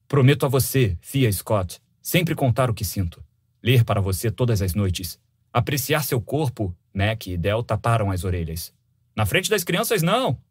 Prometo 0.07 0.45
a 0.45 0.49
você, 0.49 0.97
Fia 1.01 1.29
Scott, 1.29 1.81
sempre 2.01 2.33
contar 2.33 2.69
o 2.69 2.73
que 2.73 2.85
sinto. 2.85 3.21
Ler 3.61 3.83
para 3.83 3.99
você 3.99 4.31
todas 4.31 4.61
as 4.61 4.73
noites. 4.73 5.19
Apreciar 5.51 6.05
seu 6.05 6.21
corpo. 6.21 6.73
Mac 6.93 7.27
e 7.27 7.35
Del 7.35 7.61
taparam 7.61 8.09
as 8.09 8.23
orelhas. 8.23 8.73
Na 9.13 9.25
frente 9.25 9.49
das 9.49 9.65
crianças, 9.65 10.01
não! 10.01 10.41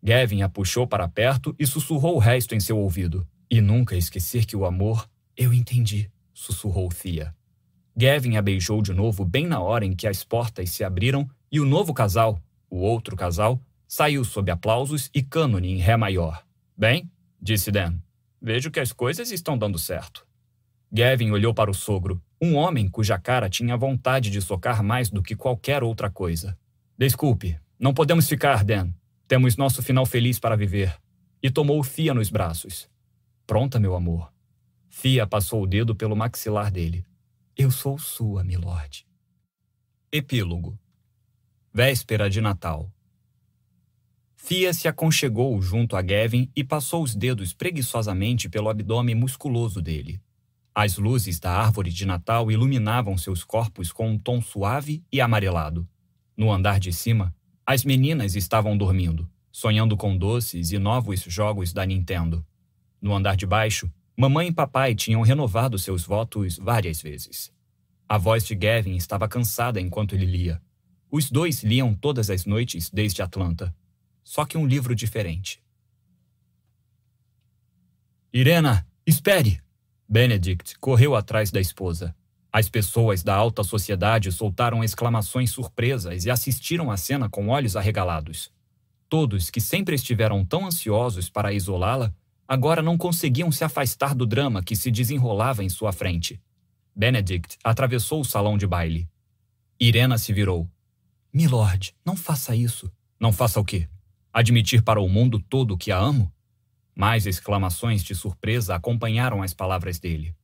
Gavin 0.00 0.42
a 0.42 0.48
puxou 0.48 0.86
para 0.86 1.08
perto 1.08 1.52
e 1.58 1.66
sussurrou 1.66 2.14
o 2.14 2.20
resto 2.20 2.54
em 2.54 2.60
seu 2.60 2.78
ouvido. 2.78 3.26
E 3.50 3.60
nunca 3.60 3.96
esquecer 3.96 4.46
que 4.46 4.54
o 4.54 4.64
amor. 4.64 5.10
Eu 5.36 5.52
entendi, 5.52 6.08
sussurrou 6.32 6.88
Thea. 6.90 7.34
Gavin 8.00 8.38
a 8.38 8.40
beijou 8.40 8.80
de 8.80 8.94
novo 8.94 9.26
bem 9.26 9.46
na 9.46 9.60
hora 9.60 9.84
em 9.84 9.94
que 9.94 10.06
as 10.06 10.24
portas 10.24 10.70
se 10.70 10.82
abriram 10.82 11.28
e 11.52 11.60
o 11.60 11.66
novo 11.66 11.92
casal, 11.92 12.42
o 12.70 12.78
outro 12.78 13.14
casal, 13.14 13.60
saiu 13.86 14.24
sob 14.24 14.50
aplausos 14.50 15.10
e 15.12 15.22
cânone 15.22 15.70
em 15.70 15.76
Ré 15.76 15.98
maior. 15.98 16.42
Bem, 16.74 17.10
disse 17.38 17.70
Dan, 17.70 17.98
Vejo 18.40 18.70
que 18.70 18.80
as 18.80 18.90
coisas 18.90 19.30
estão 19.30 19.58
dando 19.58 19.78
certo. 19.78 20.26
Gavin 20.90 21.30
olhou 21.30 21.52
para 21.52 21.70
o 21.70 21.74
sogro, 21.74 22.22
um 22.40 22.54
homem 22.56 22.88
cuja 22.88 23.18
cara 23.18 23.50
tinha 23.50 23.76
vontade 23.76 24.30
de 24.30 24.40
socar 24.40 24.82
mais 24.82 25.10
do 25.10 25.22
que 25.22 25.36
qualquer 25.36 25.82
outra 25.82 26.08
coisa. 26.08 26.56
Desculpe, 26.96 27.60
não 27.78 27.92
podemos 27.92 28.26
ficar, 28.26 28.64
Dan. 28.64 28.94
Temos 29.28 29.58
nosso 29.58 29.82
final 29.82 30.06
feliz 30.06 30.38
para 30.38 30.56
viver. 30.56 30.96
E 31.42 31.50
tomou 31.50 31.82
Fia 31.82 32.14
nos 32.14 32.30
braços. 32.30 32.88
Pronta, 33.46 33.78
meu 33.78 33.94
amor. 33.94 34.32
Fia 34.88 35.26
passou 35.26 35.62
o 35.62 35.66
dedo 35.66 35.94
pelo 35.94 36.16
maxilar 36.16 36.70
dele. 36.70 37.04
Eu 37.62 37.70
sou 37.70 37.98
sua, 37.98 38.42
milord. 38.42 39.06
Epílogo. 40.10 40.78
Véspera 41.70 42.30
de 42.30 42.40
Natal. 42.40 42.90
Fia 44.34 44.72
se 44.72 44.88
aconchegou 44.88 45.60
junto 45.60 45.94
a 45.94 46.00
Gavin 46.00 46.50
e 46.56 46.64
passou 46.64 47.02
os 47.02 47.14
dedos 47.14 47.52
preguiçosamente 47.52 48.48
pelo 48.48 48.70
abdômen 48.70 49.14
musculoso 49.14 49.82
dele. 49.82 50.22
As 50.74 50.96
luzes 50.96 51.38
da 51.38 51.52
árvore 51.52 51.90
de 51.90 52.06
Natal 52.06 52.50
iluminavam 52.50 53.18
seus 53.18 53.44
corpos 53.44 53.92
com 53.92 54.08
um 54.08 54.18
tom 54.18 54.40
suave 54.40 55.04
e 55.12 55.20
amarelado. 55.20 55.86
No 56.34 56.50
andar 56.50 56.80
de 56.80 56.94
cima, 56.94 57.36
as 57.66 57.84
meninas 57.84 58.36
estavam 58.36 58.74
dormindo, 58.74 59.28
sonhando 59.52 59.98
com 59.98 60.16
doces 60.16 60.72
e 60.72 60.78
novos 60.78 61.20
jogos 61.24 61.74
da 61.74 61.84
Nintendo. 61.84 62.42
No 63.02 63.14
andar 63.14 63.36
de 63.36 63.44
baixo, 63.44 63.92
mamãe 64.16 64.48
e 64.48 64.52
papai 64.52 64.94
tinham 64.94 65.22
renovado 65.22 65.78
seus 65.78 66.04
votos 66.04 66.58
várias 66.58 67.00
vezes. 67.00 67.52
A 68.08 68.18
voz 68.18 68.44
de 68.44 68.54
Gavin 68.54 68.96
estava 68.96 69.28
cansada 69.28 69.80
enquanto 69.80 70.14
ele 70.14 70.26
lia. 70.26 70.60
Os 71.10 71.30
dois 71.30 71.62
liam 71.62 71.94
todas 71.94 72.30
as 72.30 72.44
noites 72.44 72.90
desde 72.90 73.22
Atlanta, 73.22 73.74
só 74.22 74.44
que 74.44 74.58
um 74.58 74.66
livro 74.66 74.94
diferente. 74.94 75.62
Irena, 78.32 78.86
espere! 79.06 79.60
Benedict 80.08 80.78
correu 80.78 81.14
atrás 81.14 81.50
da 81.50 81.60
esposa. 81.60 82.14
As 82.52 82.68
pessoas 82.68 83.22
da 83.22 83.34
alta 83.34 83.62
sociedade 83.62 84.32
soltaram 84.32 84.82
exclamações 84.82 85.50
surpresas 85.50 86.24
e 86.24 86.30
assistiram 86.30 86.90
à 86.90 86.96
cena 86.96 87.28
com 87.28 87.48
olhos 87.48 87.76
arregalados. 87.76 88.50
Todos 89.08 89.50
que 89.50 89.60
sempre 89.60 89.94
estiveram 89.94 90.44
tão 90.44 90.66
ansiosos 90.66 91.28
para 91.28 91.52
isolá-la, 91.52 92.14
agora 92.50 92.82
não 92.82 92.98
conseguiam 92.98 93.52
se 93.52 93.62
afastar 93.62 94.12
do 94.12 94.26
drama 94.26 94.60
que 94.60 94.74
se 94.74 94.90
desenrolava 94.90 95.62
em 95.62 95.68
sua 95.68 95.92
frente. 95.92 96.42
Benedict 96.92 97.56
atravessou 97.62 98.22
o 98.22 98.24
salão 98.24 98.58
de 98.58 98.66
baile. 98.66 99.08
Irena 99.78 100.18
se 100.18 100.32
virou. 100.32 100.68
Milord, 101.32 101.94
não 102.04 102.16
faça 102.16 102.56
isso. 102.56 102.90
Não 103.20 103.32
faça 103.32 103.60
o 103.60 103.64
quê? 103.64 103.88
Admitir 104.32 104.82
para 104.82 105.00
o 105.00 105.08
mundo 105.08 105.38
todo 105.38 105.78
que 105.78 105.92
a 105.92 105.98
amo? 105.98 106.34
Mais 106.92 107.24
exclamações 107.24 108.02
de 108.02 108.16
surpresa 108.16 108.74
acompanharam 108.74 109.44
as 109.44 109.54
palavras 109.54 110.00
dele. 110.00 110.34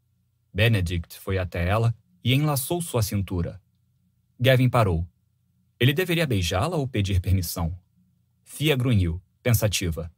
Benedict 0.55 1.19
foi 1.19 1.39
até 1.39 1.67
ela 1.67 1.93
e 2.23 2.33
enlaçou 2.33 2.81
sua 2.81 3.03
cintura. 3.03 3.61
Gavin 4.39 4.69
parou. 4.69 5.05
Ele 5.81 5.93
deveria 5.93 6.25
beijá-la 6.25 6.77
ou 6.77 6.87
pedir 6.87 7.21
permissão? 7.21 7.77
Fia 8.45 8.77
grunhiu, 8.77 9.21
pensativa. 9.43 10.09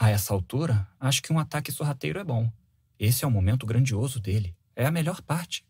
A 0.00 0.08
essa 0.08 0.32
altura, 0.32 0.88
acho 0.98 1.22
que 1.22 1.30
um 1.30 1.38
ataque 1.38 1.70
sorrateiro 1.70 2.18
é 2.18 2.24
bom. 2.24 2.50
Esse 2.98 3.22
é 3.22 3.28
o 3.28 3.30
momento 3.30 3.66
grandioso 3.66 4.18
dele. 4.18 4.56
É 4.74 4.86
a 4.86 4.90
melhor 4.90 5.20
parte. 5.20 5.62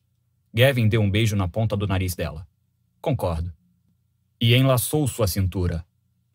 Gavin 0.54 0.88
deu 0.88 1.00
um 1.00 1.10
beijo 1.10 1.34
na 1.34 1.48
ponta 1.48 1.76
do 1.76 1.84
nariz 1.84 2.14
dela. 2.14 2.46
Concordo. 3.00 3.52
E 4.40 4.54
enlaçou 4.54 5.08
sua 5.08 5.26
cintura. 5.26 5.84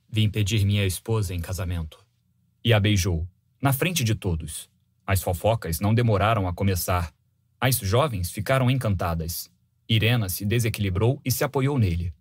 Vim 0.09 0.29
pedir 0.29 0.65
minha 0.65 0.85
esposa 0.85 1.33
em 1.33 1.39
casamento. 1.39 2.05
E 2.65 2.73
a 2.73 2.79
beijou, 2.81 3.25
na 3.61 3.71
frente 3.71 4.03
de 4.03 4.13
todos. 4.13 4.69
As 5.07 5.23
fofocas 5.23 5.79
não 5.79 5.93
demoraram 5.93 6.49
a 6.49 6.53
começar 6.53 7.15
as 7.61 7.77
jovens 7.77 8.29
ficaram 8.29 8.69
encantadas. 8.69 9.49
Irena 9.87 10.29
se 10.29 10.45
desequilibrou 10.45 11.21
e 11.23 11.31
se 11.31 11.43
apoiou 11.43 11.79
nele. 11.79 12.13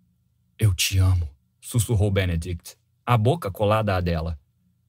Eu 0.57 0.73
te 0.73 0.97
amo, 0.97 1.29
sussurrou 1.59 2.09
Benedict, 2.09 2.77
a 3.05 3.17
boca 3.17 3.51
colada 3.51 3.95
à 3.95 4.01
dela. 4.01 4.39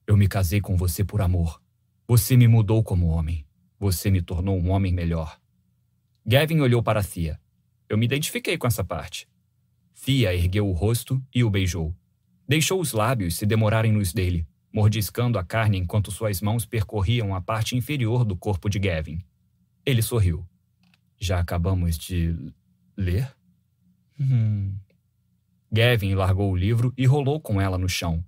Eu 0.07 0.15
me 0.15 0.25
casei 0.25 0.61
com 0.61 0.77
você 0.77 1.03
por 1.03 1.21
amor. 1.21 1.61
Você 2.07 2.37
me 2.37 2.47
mudou 2.47 2.81
como 2.81 3.07
homem. 3.07 3.45
Você 3.77 4.09
me 4.09 4.21
tornou 4.21 4.57
um 4.57 4.69
homem 4.69 4.93
melhor. 4.93 5.37
Gavin 6.25 6.61
olhou 6.61 6.81
para 6.81 7.03
Thea. 7.03 7.37
Eu 7.89 7.97
me 7.97 8.05
identifiquei 8.05 8.57
com 8.57 8.65
essa 8.65 8.85
parte. 8.85 9.27
Thea 10.05 10.33
ergueu 10.33 10.65
o 10.65 10.71
rosto 10.71 11.21
e 11.35 11.43
o 11.43 11.49
beijou. 11.49 11.93
Deixou 12.47 12.79
os 12.79 12.93
lábios 12.93 13.35
se 13.35 13.45
demorarem 13.45 13.91
nos 13.91 14.13
dele, 14.13 14.47
mordiscando 14.71 15.37
a 15.37 15.43
carne 15.43 15.77
enquanto 15.77 16.09
suas 16.09 16.41
mãos 16.41 16.65
percorriam 16.65 17.35
a 17.35 17.41
parte 17.41 17.75
inferior 17.75 18.23
do 18.23 18.37
corpo 18.37 18.69
de 18.69 18.79
Gavin. 18.79 19.21
Ele 19.85 20.01
sorriu. 20.01 20.47
Já 21.19 21.39
acabamos 21.39 21.97
de 21.97 22.33
ler? 22.95 23.35
Hum. 24.17 24.73
Gavin 25.69 26.15
largou 26.15 26.49
o 26.49 26.55
livro 26.55 26.93
e 26.97 27.05
rolou 27.05 27.41
com 27.41 27.59
ela 27.59 27.77
no 27.77 27.89
chão. 27.89 28.23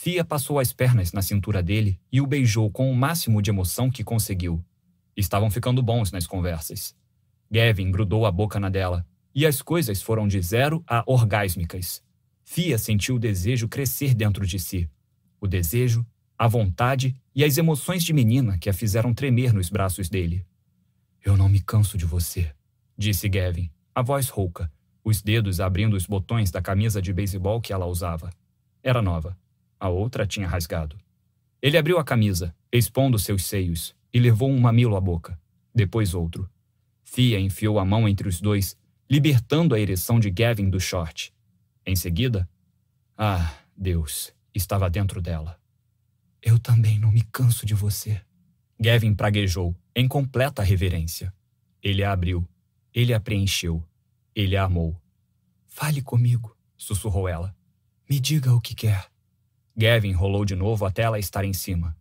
Fia 0.00 0.24
passou 0.24 0.60
as 0.60 0.72
pernas 0.72 1.12
na 1.12 1.20
cintura 1.20 1.60
dele 1.60 2.00
e 2.12 2.20
o 2.20 2.26
beijou 2.26 2.70
com 2.70 2.88
o 2.88 2.94
máximo 2.94 3.42
de 3.42 3.50
emoção 3.50 3.90
que 3.90 4.04
conseguiu. 4.04 4.64
Estavam 5.16 5.50
ficando 5.50 5.82
bons 5.82 6.12
nas 6.12 6.24
conversas. 6.24 6.94
Gavin 7.50 7.90
grudou 7.90 8.24
a 8.24 8.30
boca 8.30 8.60
na 8.60 8.68
dela, 8.68 9.04
e 9.34 9.44
as 9.44 9.60
coisas 9.60 10.00
foram 10.00 10.28
de 10.28 10.40
zero 10.40 10.84
a 10.86 11.02
orgásmicas. 11.04 12.00
Fia 12.44 12.78
sentiu 12.78 13.16
o 13.16 13.18
desejo 13.18 13.66
crescer 13.66 14.14
dentro 14.14 14.46
de 14.46 14.60
si. 14.60 14.88
O 15.40 15.48
desejo, 15.48 16.06
a 16.38 16.46
vontade 16.46 17.16
e 17.34 17.42
as 17.42 17.58
emoções 17.58 18.04
de 18.04 18.12
menina 18.12 18.56
que 18.56 18.70
a 18.70 18.72
fizeram 18.72 19.12
tremer 19.12 19.52
nos 19.52 19.68
braços 19.68 20.08
dele. 20.08 20.46
Eu 21.24 21.36
não 21.36 21.48
me 21.48 21.58
canso 21.58 21.98
de 21.98 22.04
você, 22.04 22.54
disse 22.96 23.28
Gavin, 23.28 23.68
a 23.92 24.00
voz 24.00 24.28
rouca, 24.28 24.70
os 25.02 25.20
dedos 25.20 25.58
abrindo 25.58 25.96
os 25.96 26.06
botões 26.06 26.52
da 26.52 26.62
camisa 26.62 27.02
de 27.02 27.12
beisebol 27.12 27.60
que 27.60 27.72
ela 27.72 27.86
usava. 27.86 28.30
Era 28.80 29.02
nova. 29.02 29.36
A 29.78 29.88
outra 29.88 30.26
tinha 30.26 30.48
rasgado. 30.48 30.98
Ele 31.60 31.76
abriu 31.76 31.98
a 31.98 32.04
camisa, 32.04 32.54
expondo 32.72 33.18
seus 33.18 33.44
seios, 33.44 33.94
e 34.12 34.18
levou 34.18 34.50
um 34.50 34.60
mamilo 34.60 34.96
à 34.96 35.00
boca. 35.00 35.38
Depois 35.74 36.14
outro. 36.14 36.48
Fia 37.02 37.40
enfiou 37.40 37.78
a 37.78 37.84
mão 37.84 38.08
entre 38.08 38.28
os 38.28 38.40
dois, 38.40 38.76
libertando 39.10 39.74
a 39.74 39.80
ereção 39.80 40.20
de 40.20 40.30
Gavin 40.30 40.68
do 40.68 40.80
short. 40.80 41.32
Em 41.86 41.96
seguida, 41.96 42.48
ah, 43.16 43.54
Deus, 43.76 44.32
estava 44.54 44.88
dentro 44.88 45.20
dela. 45.20 45.58
Eu 46.42 46.58
também 46.58 46.98
não 46.98 47.10
me 47.10 47.22
canso 47.22 47.66
de 47.66 47.74
você. 47.74 48.20
Gavin 48.78 49.14
praguejou, 49.14 49.74
em 49.94 50.06
completa 50.06 50.62
reverência. 50.62 51.34
Ele 51.82 52.04
a 52.04 52.12
abriu. 52.12 52.48
Ele 52.94 53.12
a 53.12 53.18
preencheu. 53.18 53.82
Ele 54.34 54.56
a 54.56 54.64
amou. 54.64 55.00
Fale 55.66 56.00
comigo, 56.00 56.56
sussurrou 56.76 57.28
ela. 57.28 57.56
Me 58.08 58.20
diga 58.20 58.54
o 58.54 58.60
que 58.60 58.74
quer. 58.74 59.08
Gavin 59.80 60.10
rolou 60.10 60.44
de 60.44 60.56
novo 60.56 60.84
até 60.84 61.02
ela 61.02 61.20
estar 61.20 61.44
em 61.44 61.52
cima. 61.52 61.96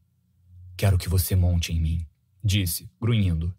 Quero 0.75 0.97
que 0.97 1.07
você 1.07 1.35
monte 1.35 1.71
em 1.71 1.79
mim, 1.79 2.07
disse, 2.43 2.89
grunhindo. 2.99 3.53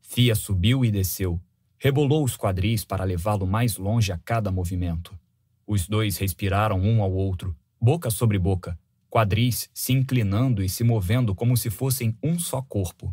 Fia 0.00 0.36
subiu 0.36 0.84
e 0.84 0.90
desceu. 0.92 1.42
Rebolou 1.76 2.22
os 2.22 2.36
quadris 2.36 2.84
para 2.84 3.02
levá-lo 3.02 3.44
mais 3.44 3.76
longe 3.76 4.12
a 4.12 4.18
cada 4.18 4.52
movimento. 4.52 5.18
Os 5.66 5.88
dois 5.88 6.16
respiraram 6.16 6.78
um 6.80 7.02
ao 7.02 7.12
outro, 7.12 7.56
boca 7.80 8.08
sobre 8.08 8.38
boca, 8.38 8.78
quadris 9.10 9.68
se 9.74 9.92
inclinando 9.92 10.62
e 10.62 10.68
se 10.68 10.84
movendo 10.84 11.34
como 11.34 11.56
se 11.56 11.68
fossem 11.68 12.16
um 12.22 12.38
só 12.38 12.62
corpo. 12.62 13.12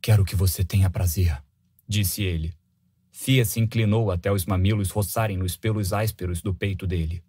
Quero 0.00 0.24
que 0.24 0.34
você 0.34 0.64
tenha 0.64 0.88
prazer, 0.88 1.38
disse 1.86 2.22
ele. 2.22 2.54
Fia 3.12 3.44
se 3.44 3.60
inclinou 3.60 4.10
até 4.10 4.32
os 4.32 4.46
mamilos 4.46 4.90
roçarem 4.90 5.36
nos 5.36 5.54
pelos 5.54 5.92
ásperos 5.92 6.40
do 6.40 6.54
peito 6.54 6.86
dele. 6.86 7.22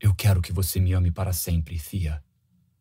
Eu 0.00 0.14
quero 0.14 0.40
que 0.40 0.52
você 0.52 0.80
me 0.80 0.94
ame 0.94 1.10
para 1.10 1.32
sempre, 1.32 1.78
Fia. 1.78 2.22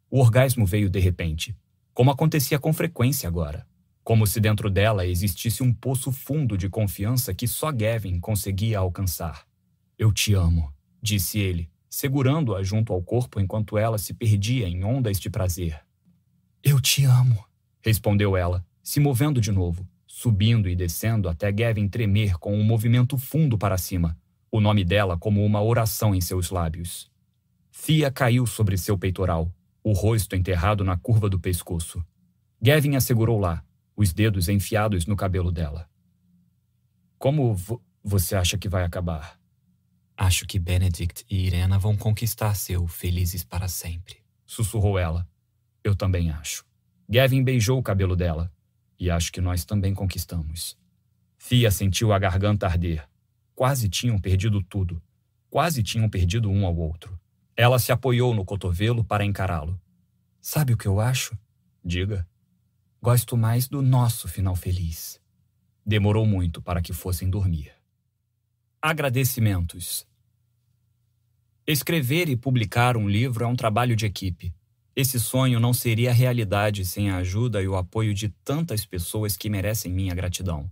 O 0.09 0.21
orgasmo 0.21 0.65
veio 0.65 0.89
de 0.89 0.99
repente, 0.99 1.53
como 1.93 2.11
acontecia 2.11 2.57
com 2.57 2.71
frequência 2.71 3.27
agora. 3.27 3.67
Como 4.05 4.25
se 4.25 4.39
dentro 4.39 4.69
dela 4.69 5.05
existisse 5.05 5.61
um 5.61 5.73
poço 5.73 6.13
fundo 6.13 6.57
de 6.57 6.69
confiança 6.69 7.33
que 7.33 7.45
só 7.45 7.73
Gavin 7.73 8.21
conseguia 8.21 8.79
alcançar. 8.79 9.45
Eu 9.97 10.13
te 10.13 10.33
amo, 10.33 10.73
disse 11.01 11.39
ele, 11.39 11.69
segurando-a 11.89 12.63
junto 12.63 12.93
ao 12.93 13.03
corpo 13.03 13.39
enquanto 13.39 13.77
ela 13.77 13.97
se 13.97 14.13
perdia 14.13 14.67
em 14.69 14.85
ondas 14.85 15.19
de 15.19 15.29
prazer. 15.29 15.77
Eu 16.63 16.79
te 16.79 17.03
amo, 17.03 17.45
respondeu 17.81 18.37
ela, 18.37 18.65
se 18.81 19.01
movendo 19.01 19.41
de 19.41 19.51
novo, 19.51 19.85
subindo 20.07 20.69
e 20.69 20.75
descendo 20.75 21.27
até 21.27 21.51
Gavin 21.51 21.89
tremer 21.89 22.37
com 22.37 22.57
um 22.57 22.63
movimento 22.63 23.17
fundo 23.17 23.57
para 23.57 23.77
cima, 23.77 24.17
o 24.51 24.59
nome 24.59 24.83
dela 24.83 25.17
como 25.17 25.43
uma 25.45 25.61
oração 25.61 26.13
em 26.13 26.21
seus 26.21 26.49
lábios. 26.49 27.11
Fia 27.71 28.11
caiu 28.11 28.45
sobre 28.45 28.77
seu 28.77 28.97
peitoral, 28.97 29.51
o 29.83 29.91
rosto 29.91 30.35
enterrado 30.35 30.83
na 30.83 30.97
curva 30.97 31.29
do 31.29 31.39
pescoço. 31.39 32.03
Gavin 32.61 32.95
a 32.95 33.01
segurou 33.01 33.39
lá, 33.39 33.63
os 33.95 34.13
dedos 34.13 34.49
enfiados 34.49 35.05
no 35.05 35.15
cabelo 35.15 35.51
dela. 35.51 35.89
Como 37.17 37.53
vo 37.53 37.81
você 38.01 38.35
acha 38.35 38.57
que 38.57 38.69
vai 38.69 38.83
acabar? 38.83 39.37
Acho 40.15 40.45
que 40.45 40.57
Benedict 40.57 41.25
e 41.29 41.45
Irena 41.45 41.77
vão 41.77 41.95
conquistar 41.97 42.53
seu 42.55 42.87
felizes 42.87 43.43
para 43.43 43.67
sempre, 43.67 44.17
sussurrou 44.45 44.97
ela. 44.97 45.27
Eu 45.83 45.95
também 45.95 46.29
acho. 46.29 46.65
Gavin 47.09 47.43
beijou 47.43 47.79
o 47.79 47.83
cabelo 47.83 48.15
dela. 48.15 48.51
E 48.99 49.09
acho 49.09 49.31
que 49.31 49.41
nós 49.41 49.65
também 49.65 49.95
conquistamos. 49.95 50.77
Fia 51.37 51.71
sentiu 51.71 52.13
a 52.13 52.19
garganta 52.19 52.67
arder. 52.67 53.08
Quase 53.59 53.89
tinham 53.89 54.17
perdido 54.17 54.63
tudo. 54.63 55.01
Quase 55.49 55.83
tinham 55.83 56.09
perdido 56.09 56.49
um 56.49 56.65
ao 56.65 56.73
outro. 56.77 57.19
Ela 57.57 57.77
se 57.77 57.91
apoiou 57.91 58.33
no 58.33 58.45
cotovelo 58.45 59.03
para 59.03 59.25
encará-lo. 59.25 59.77
Sabe 60.39 60.71
o 60.71 60.77
que 60.77 60.87
eu 60.87 61.01
acho? 61.01 61.37
Diga. 61.83 62.25
Gosto 63.01 63.35
mais 63.35 63.67
do 63.67 63.81
nosso 63.81 64.29
final 64.29 64.55
feliz. 64.55 65.19
Demorou 65.85 66.25
muito 66.25 66.61
para 66.61 66.81
que 66.81 66.93
fossem 66.93 67.29
dormir. 67.29 67.73
Agradecimentos. 68.81 70.07
Escrever 71.67 72.29
e 72.29 72.37
publicar 72.37 72.95
um 72.95 73.09
livro 73.09 73.43
é 73.43 73.47
um 73.47 73.57
trabalho 73.57 73.93
de 73.93 74.05
equipe. 74.05 74.55
Esse 74.95 75.19
sonho 75.19 75.59
não 75.59 75.73
seria 75.73 76.13
realidade 76.13 76.85
sem 76.85 77.09
a 77.09 77.17
ajuda 77.17 77.61
e 77.61 77.67
o 77.67 77.75
apoio 77.75 78.13
de 78.13 78.29
tantas 78.29 78.85
pessoas 78.85 79.35
que 79.35 79.49
merecem 79.49 79.91
minha 79.91 80.15
gratidão. 80.15 80.71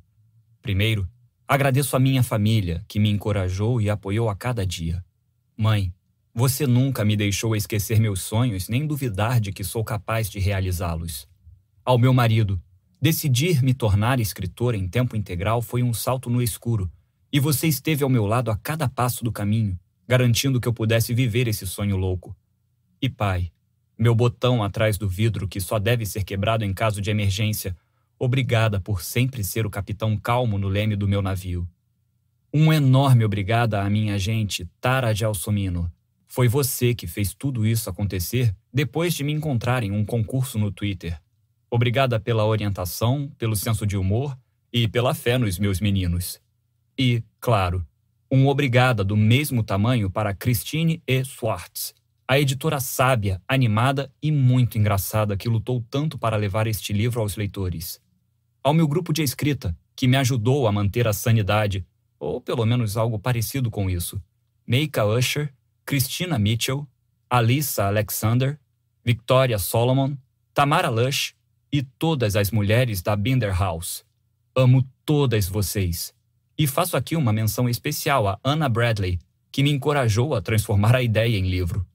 Primeiro, 0.61 1.05
agradeço 1.47 1.95
a 1.95 1.99
minha 1.99 2.21
família, 2.21 2.83
que 2.87 2.99
me 2.99 3.09
encorajou 3.09 3.79
e 3.79 3.89
apoiou 3.89 4.29
a 4.29 4.35
cada 4.35 4.65
dia. 4.65 5.03
Mãe, 5.55 5.93
você 6.33 6.67
nunca 6.67 7.05
me 7.05 7.15
deixou 7.15 7.55
esquecer 7.55 7.99
meus 7.99 8.21
sonhos 8.21 8.67
nem 8.67 8.85
duvidar 8.85 9.39
de 9.39 9.51
que 9.51 9.63
sou 9.63 9.83
capaz 9.83 10.29
de 10.29 10.39
realizá-los. 10.39 11.27
Ao 11.83 11.97
meu 11.97 12.13
marido, 12.13 12.61
decidir 13.01 13.63
me 13.63 13.73
tornar 13.73 14.19
escritor 14.19 14.75
em 14.75 14.87
tempo 14.87 15.15
integral 15.15 15.61
foi 15.61 15.81
um 15.81 15.93
salto 15.93 16.29
no 16.29 16.41
escuro, 16.41 16.91
e 17.31 17.39
você 17.39 17.67
esteve 17.67 18.03
ao 18.03 18.09
meu 18.09 18.25
lado 18.25 18.51
a 18.51 18.57
cada 18.57 18.89
passo 18.89 19.23
do 19.23 19.31
caminho, 19.31 19.79
garantindo 20.07 20.59
que 20.59 20.67
eu 20.67 20.73
pudesse 20.73 21.13
viver 21.13 21.47
esse 21.47 21.65
sonho 21.65 21.97
louco. 21.97 22.35
E 23.01 23.09
pai, 23.09 23.51
meu 23.97 24.13
botão 24.13 24.63
atrás 24.63 24.97
do 24.97 25.09
vidro 25.09 25.47
que 25.47 25.59
só 25.59 25.79
deve 25.79 26.05
ser 26.05 26.23
quebrado 26.23 26.63
em 26.63 26.73
caso 26.73 27.01
de 27.01 27.09
emergência, 27.09 27.75
obrigada 28.19 28.79
por 28.79 29.01
sempre 29.01 29.43
ser 29.43 29.65
o 29.65 29.69
capitão 29.69 30.17
calmo 30.17 30.57
no 30.57 30.67
leme 30.67 30.95
do 30.95 31.07
meu 31.07 31.21
navio. 31.21 31.67
Um 32.53 32.71
enorme 32.71 33.25
obrigada 33.25 33.81
à 33.81 33.89
minha 33.89 34.17
gente, 34.17 34.69
Tara 34.79 35.13
de 35.13 35.25
Alsomino, 35.25 35.91
foi 36.27 36.47
você 36.47 36.93
que 36.93 37.07
fez 37.07 37.33
tudo 37.33 37.65
isso 37.65 37.89
acontecer 37.89 38.53
depois 38.71 39.13
de 39.13 39.23
me 39.23 39.31
encontrar 39.31 39.81
em 39.81 39.91
um 39.91 40.05
concurso 40.05 40.59
no 40.59 40.71
Twitter. 40.71 41.19
Obrigada 41.71 42.19
pela 42.19 42.45
orientação, 42.45 43.31
pelo 43.37 43.55
senso 43.55 43.87
de 43.87 43.97
humor 43.97 44.37
e 44.71 44.87
pela 44.87 45.15
fé 45.15 45.37
nos 45.37 45.57
meus 45.57 45.79
meninos. 45.79 46.39
E, 46.95 47.23
claro, 47.39 47.85
um 48.31 48.47
obrigada 48.47 49.03
do 49.03 49.15
mesmo 49.15 49.63
tamanho 49.63 50.11
para 50.11 50.33
Christine 50.33 51.01
E. 51.07 51.23
Swartz, 51.23 51.95
a 52.27 52.39
editora 52.39 52.79
sábia, 52.79 53.41
animada 53.47 54.11
e 54.21 54.31
muito 54.31 54.77
engraçada 54.77 55.37
que 55.37 55.49
lutou 55.49 55.83
tanto 55.89 56.17
para 56.17 56.35
levar 56.35 56.67
este 56.67 56.91
livro 56.91 57.21
aos 57.21 57.35
leitores. 57.35 57.99
Ao 58.67 58.73
meu 58.73 58.85
grupo 58.85 59.13
de 59.13 59.23
escrita, 59.23 59.73
que 59.95 60.09
me 60.09 60.17
ajudou 60.17 60.67
a 60.67 60.73
manter 60.73 61.07
a 61.07 61.13
sanidade, 61.13 61.87
ou 62.19 62.41
pelo 62.41 62.65
menos 62.65 62.97
algo 62.97 63.17
parecido 63.17 63.71
com 63.71 63.89
isso. 63.89 64.21
Meika 64.67 65.05
Usher, 65.05 65.53
Christina 65.85 66.37
Mitchell, 66.37 66.85
Alissa 67.29 67.85
Alexander, 67.85 68.59
Victoria 69.05 69.57
Solomon, 69.57 70.17
Tamara 70.53 70.89
Lush 70.89 71.33
e 71.71 71.81
todas 71.81 72.35
as 72.35 72.51
mulheres 72.51 73.01
da 73.01 73.15
Binder 73.15 73.57
House. 73.57 74.03
Amo 74.53 74.85
todas 75.05 75.47
vocês. 75.47 76.13
E 76.57 76.67
faço 76.67 76.97
aqui 76.97 77.15
uma 77.15 77.31
menção 77.31 77.69
especial 77.69 78.27
a 78.27 78.37
Anna 78.43 78.67
Bradley, 78.67 79.17
que 79.49 79.63
me 79.63 79.71
encorajou 79.71 80.35
a 80.35 80.41
transformar 80.41 80.93
a 80.93 81.01
ideia 81.01 81.37
em 81.37 81.49
livro. 81.49 81.87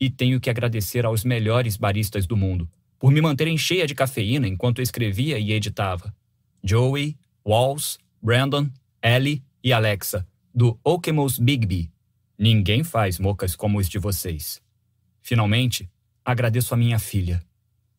E 0.00 0.10
tenho 0.10 0.40
que 0.40 0.50
agradecer 0.50 1.06
aos 1.06 1.22
melhores 1.22 1.76
baristas 1.76 2.26
do 2.26 2.36
mundo 2.36 2.68
por 3.00 3.10
me 3.10 3.20
manterem 3.20 3.58
cheia 3.58 3.84
de 3.84 3.96
cafeína 3.96 4.46
enquanto 4.46 4.80
escrevia 4.80 5.40
e 5.40 5.52
editava. 5.52 6.14
Joey, 6.62 7.16
Walls, 7.44 7.98
Brandon, 8.22 8.70
Ellie 9.02 9.42
e 9.64 9.72
Alexa, 9.72 10.24
do 10.54 10.78
Okemos 10.84 11.36
Bigby, 11.36 11.90
Ninguém 12.42 12.82
faz 12.82 13.18
mocas 13.18 13.54
como 13.54 13.78
os 13.78 13.86
de 13.86 13.98
vocês. 13.98 14.62
Finalmente, 15.20 15.90
agradeço 16.24 16.72
a 16.72 16.76
minha 16.76 16.98
filha. 16.98 17.44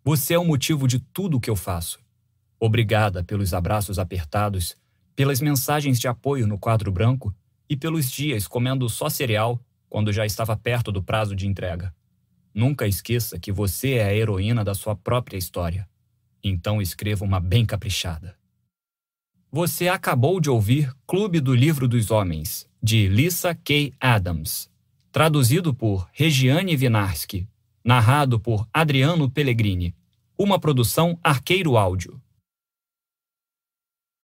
Você 0.04 0.34
é 0.34 0.40
o 0.40 0.44
motivo 0.44 0.88
de 0.88 0.98
tudo 0.98 1.38
o 1.38 1.40
que 1.40 1.48
eu 1.48 1.56
faço. 1.56 2.00
Obrigada 2.60 3.24
pelos 3.24 3.54
abraços 3.54 4.00
apertados, 4.00 4.76
pelas 5.16 5.40
mensagens 5.42 6.00
de 6.00 6.08
apoio 6.08 6.48
no 6.48 6.58
quadro 6.58 6.92
branco 6.92 7.32
e 7.70 7.78
pelos 7.78 8.10
dias 8.10 8.48
comendo 8.48 8.90
só 8.90 9.10
cereal 9.10 9.64
quando 9.88 10.12
já 10.12 10.26
estava 10.26 10.58
perto 10.58 10.92
do 10.92 11.04
prazo 11.04 11.36
de 11.36 11.46
entrega. 11.46 11.94
Nunca 12.54 12.88
esqueça 12.88 13.40
que 13.40 13.52
você 13.52 13.94
é 13.94 14.06
a 14.06 14.14
heroína 14.14 14.64
da 14.64 14.76
sua 14.76 14.96
própria 14.96 15.38
história. 15.38 15.88
Então 16.44 16.82
escreva 16.82 17.24
uma 17.24 17.40
bem 17.40 17.66
caprichada. 17.66 18.36
Você 19.52 19.88
acabou 19.88 20.40
de 20.40 20.50
ouvir 20.50 20.94
Clube 21.06 21.40
do 21.40 21.54
Livro 21.54 21.88
dos 21.88 22.10
Homens, 22.10 22.68
de 22.82 23.08
Lisa 23.08 23.54
K. 23.54 23.94
Adams, 24.00 24.70
traduzido 25.12 25.74
por 25.74 26.08
Regiane 26.14 26.76
Vinarski, 26.76 27.48
narrado 27.84 28.40
por 28.40 28.68
Adriano 28.74 29.30
Pellegrini, 29.30 29.94
uma 30.38 30.58
produção 30.58 31.20
Arqueiro 31.24 31.78
Áudio. 31.78 32.20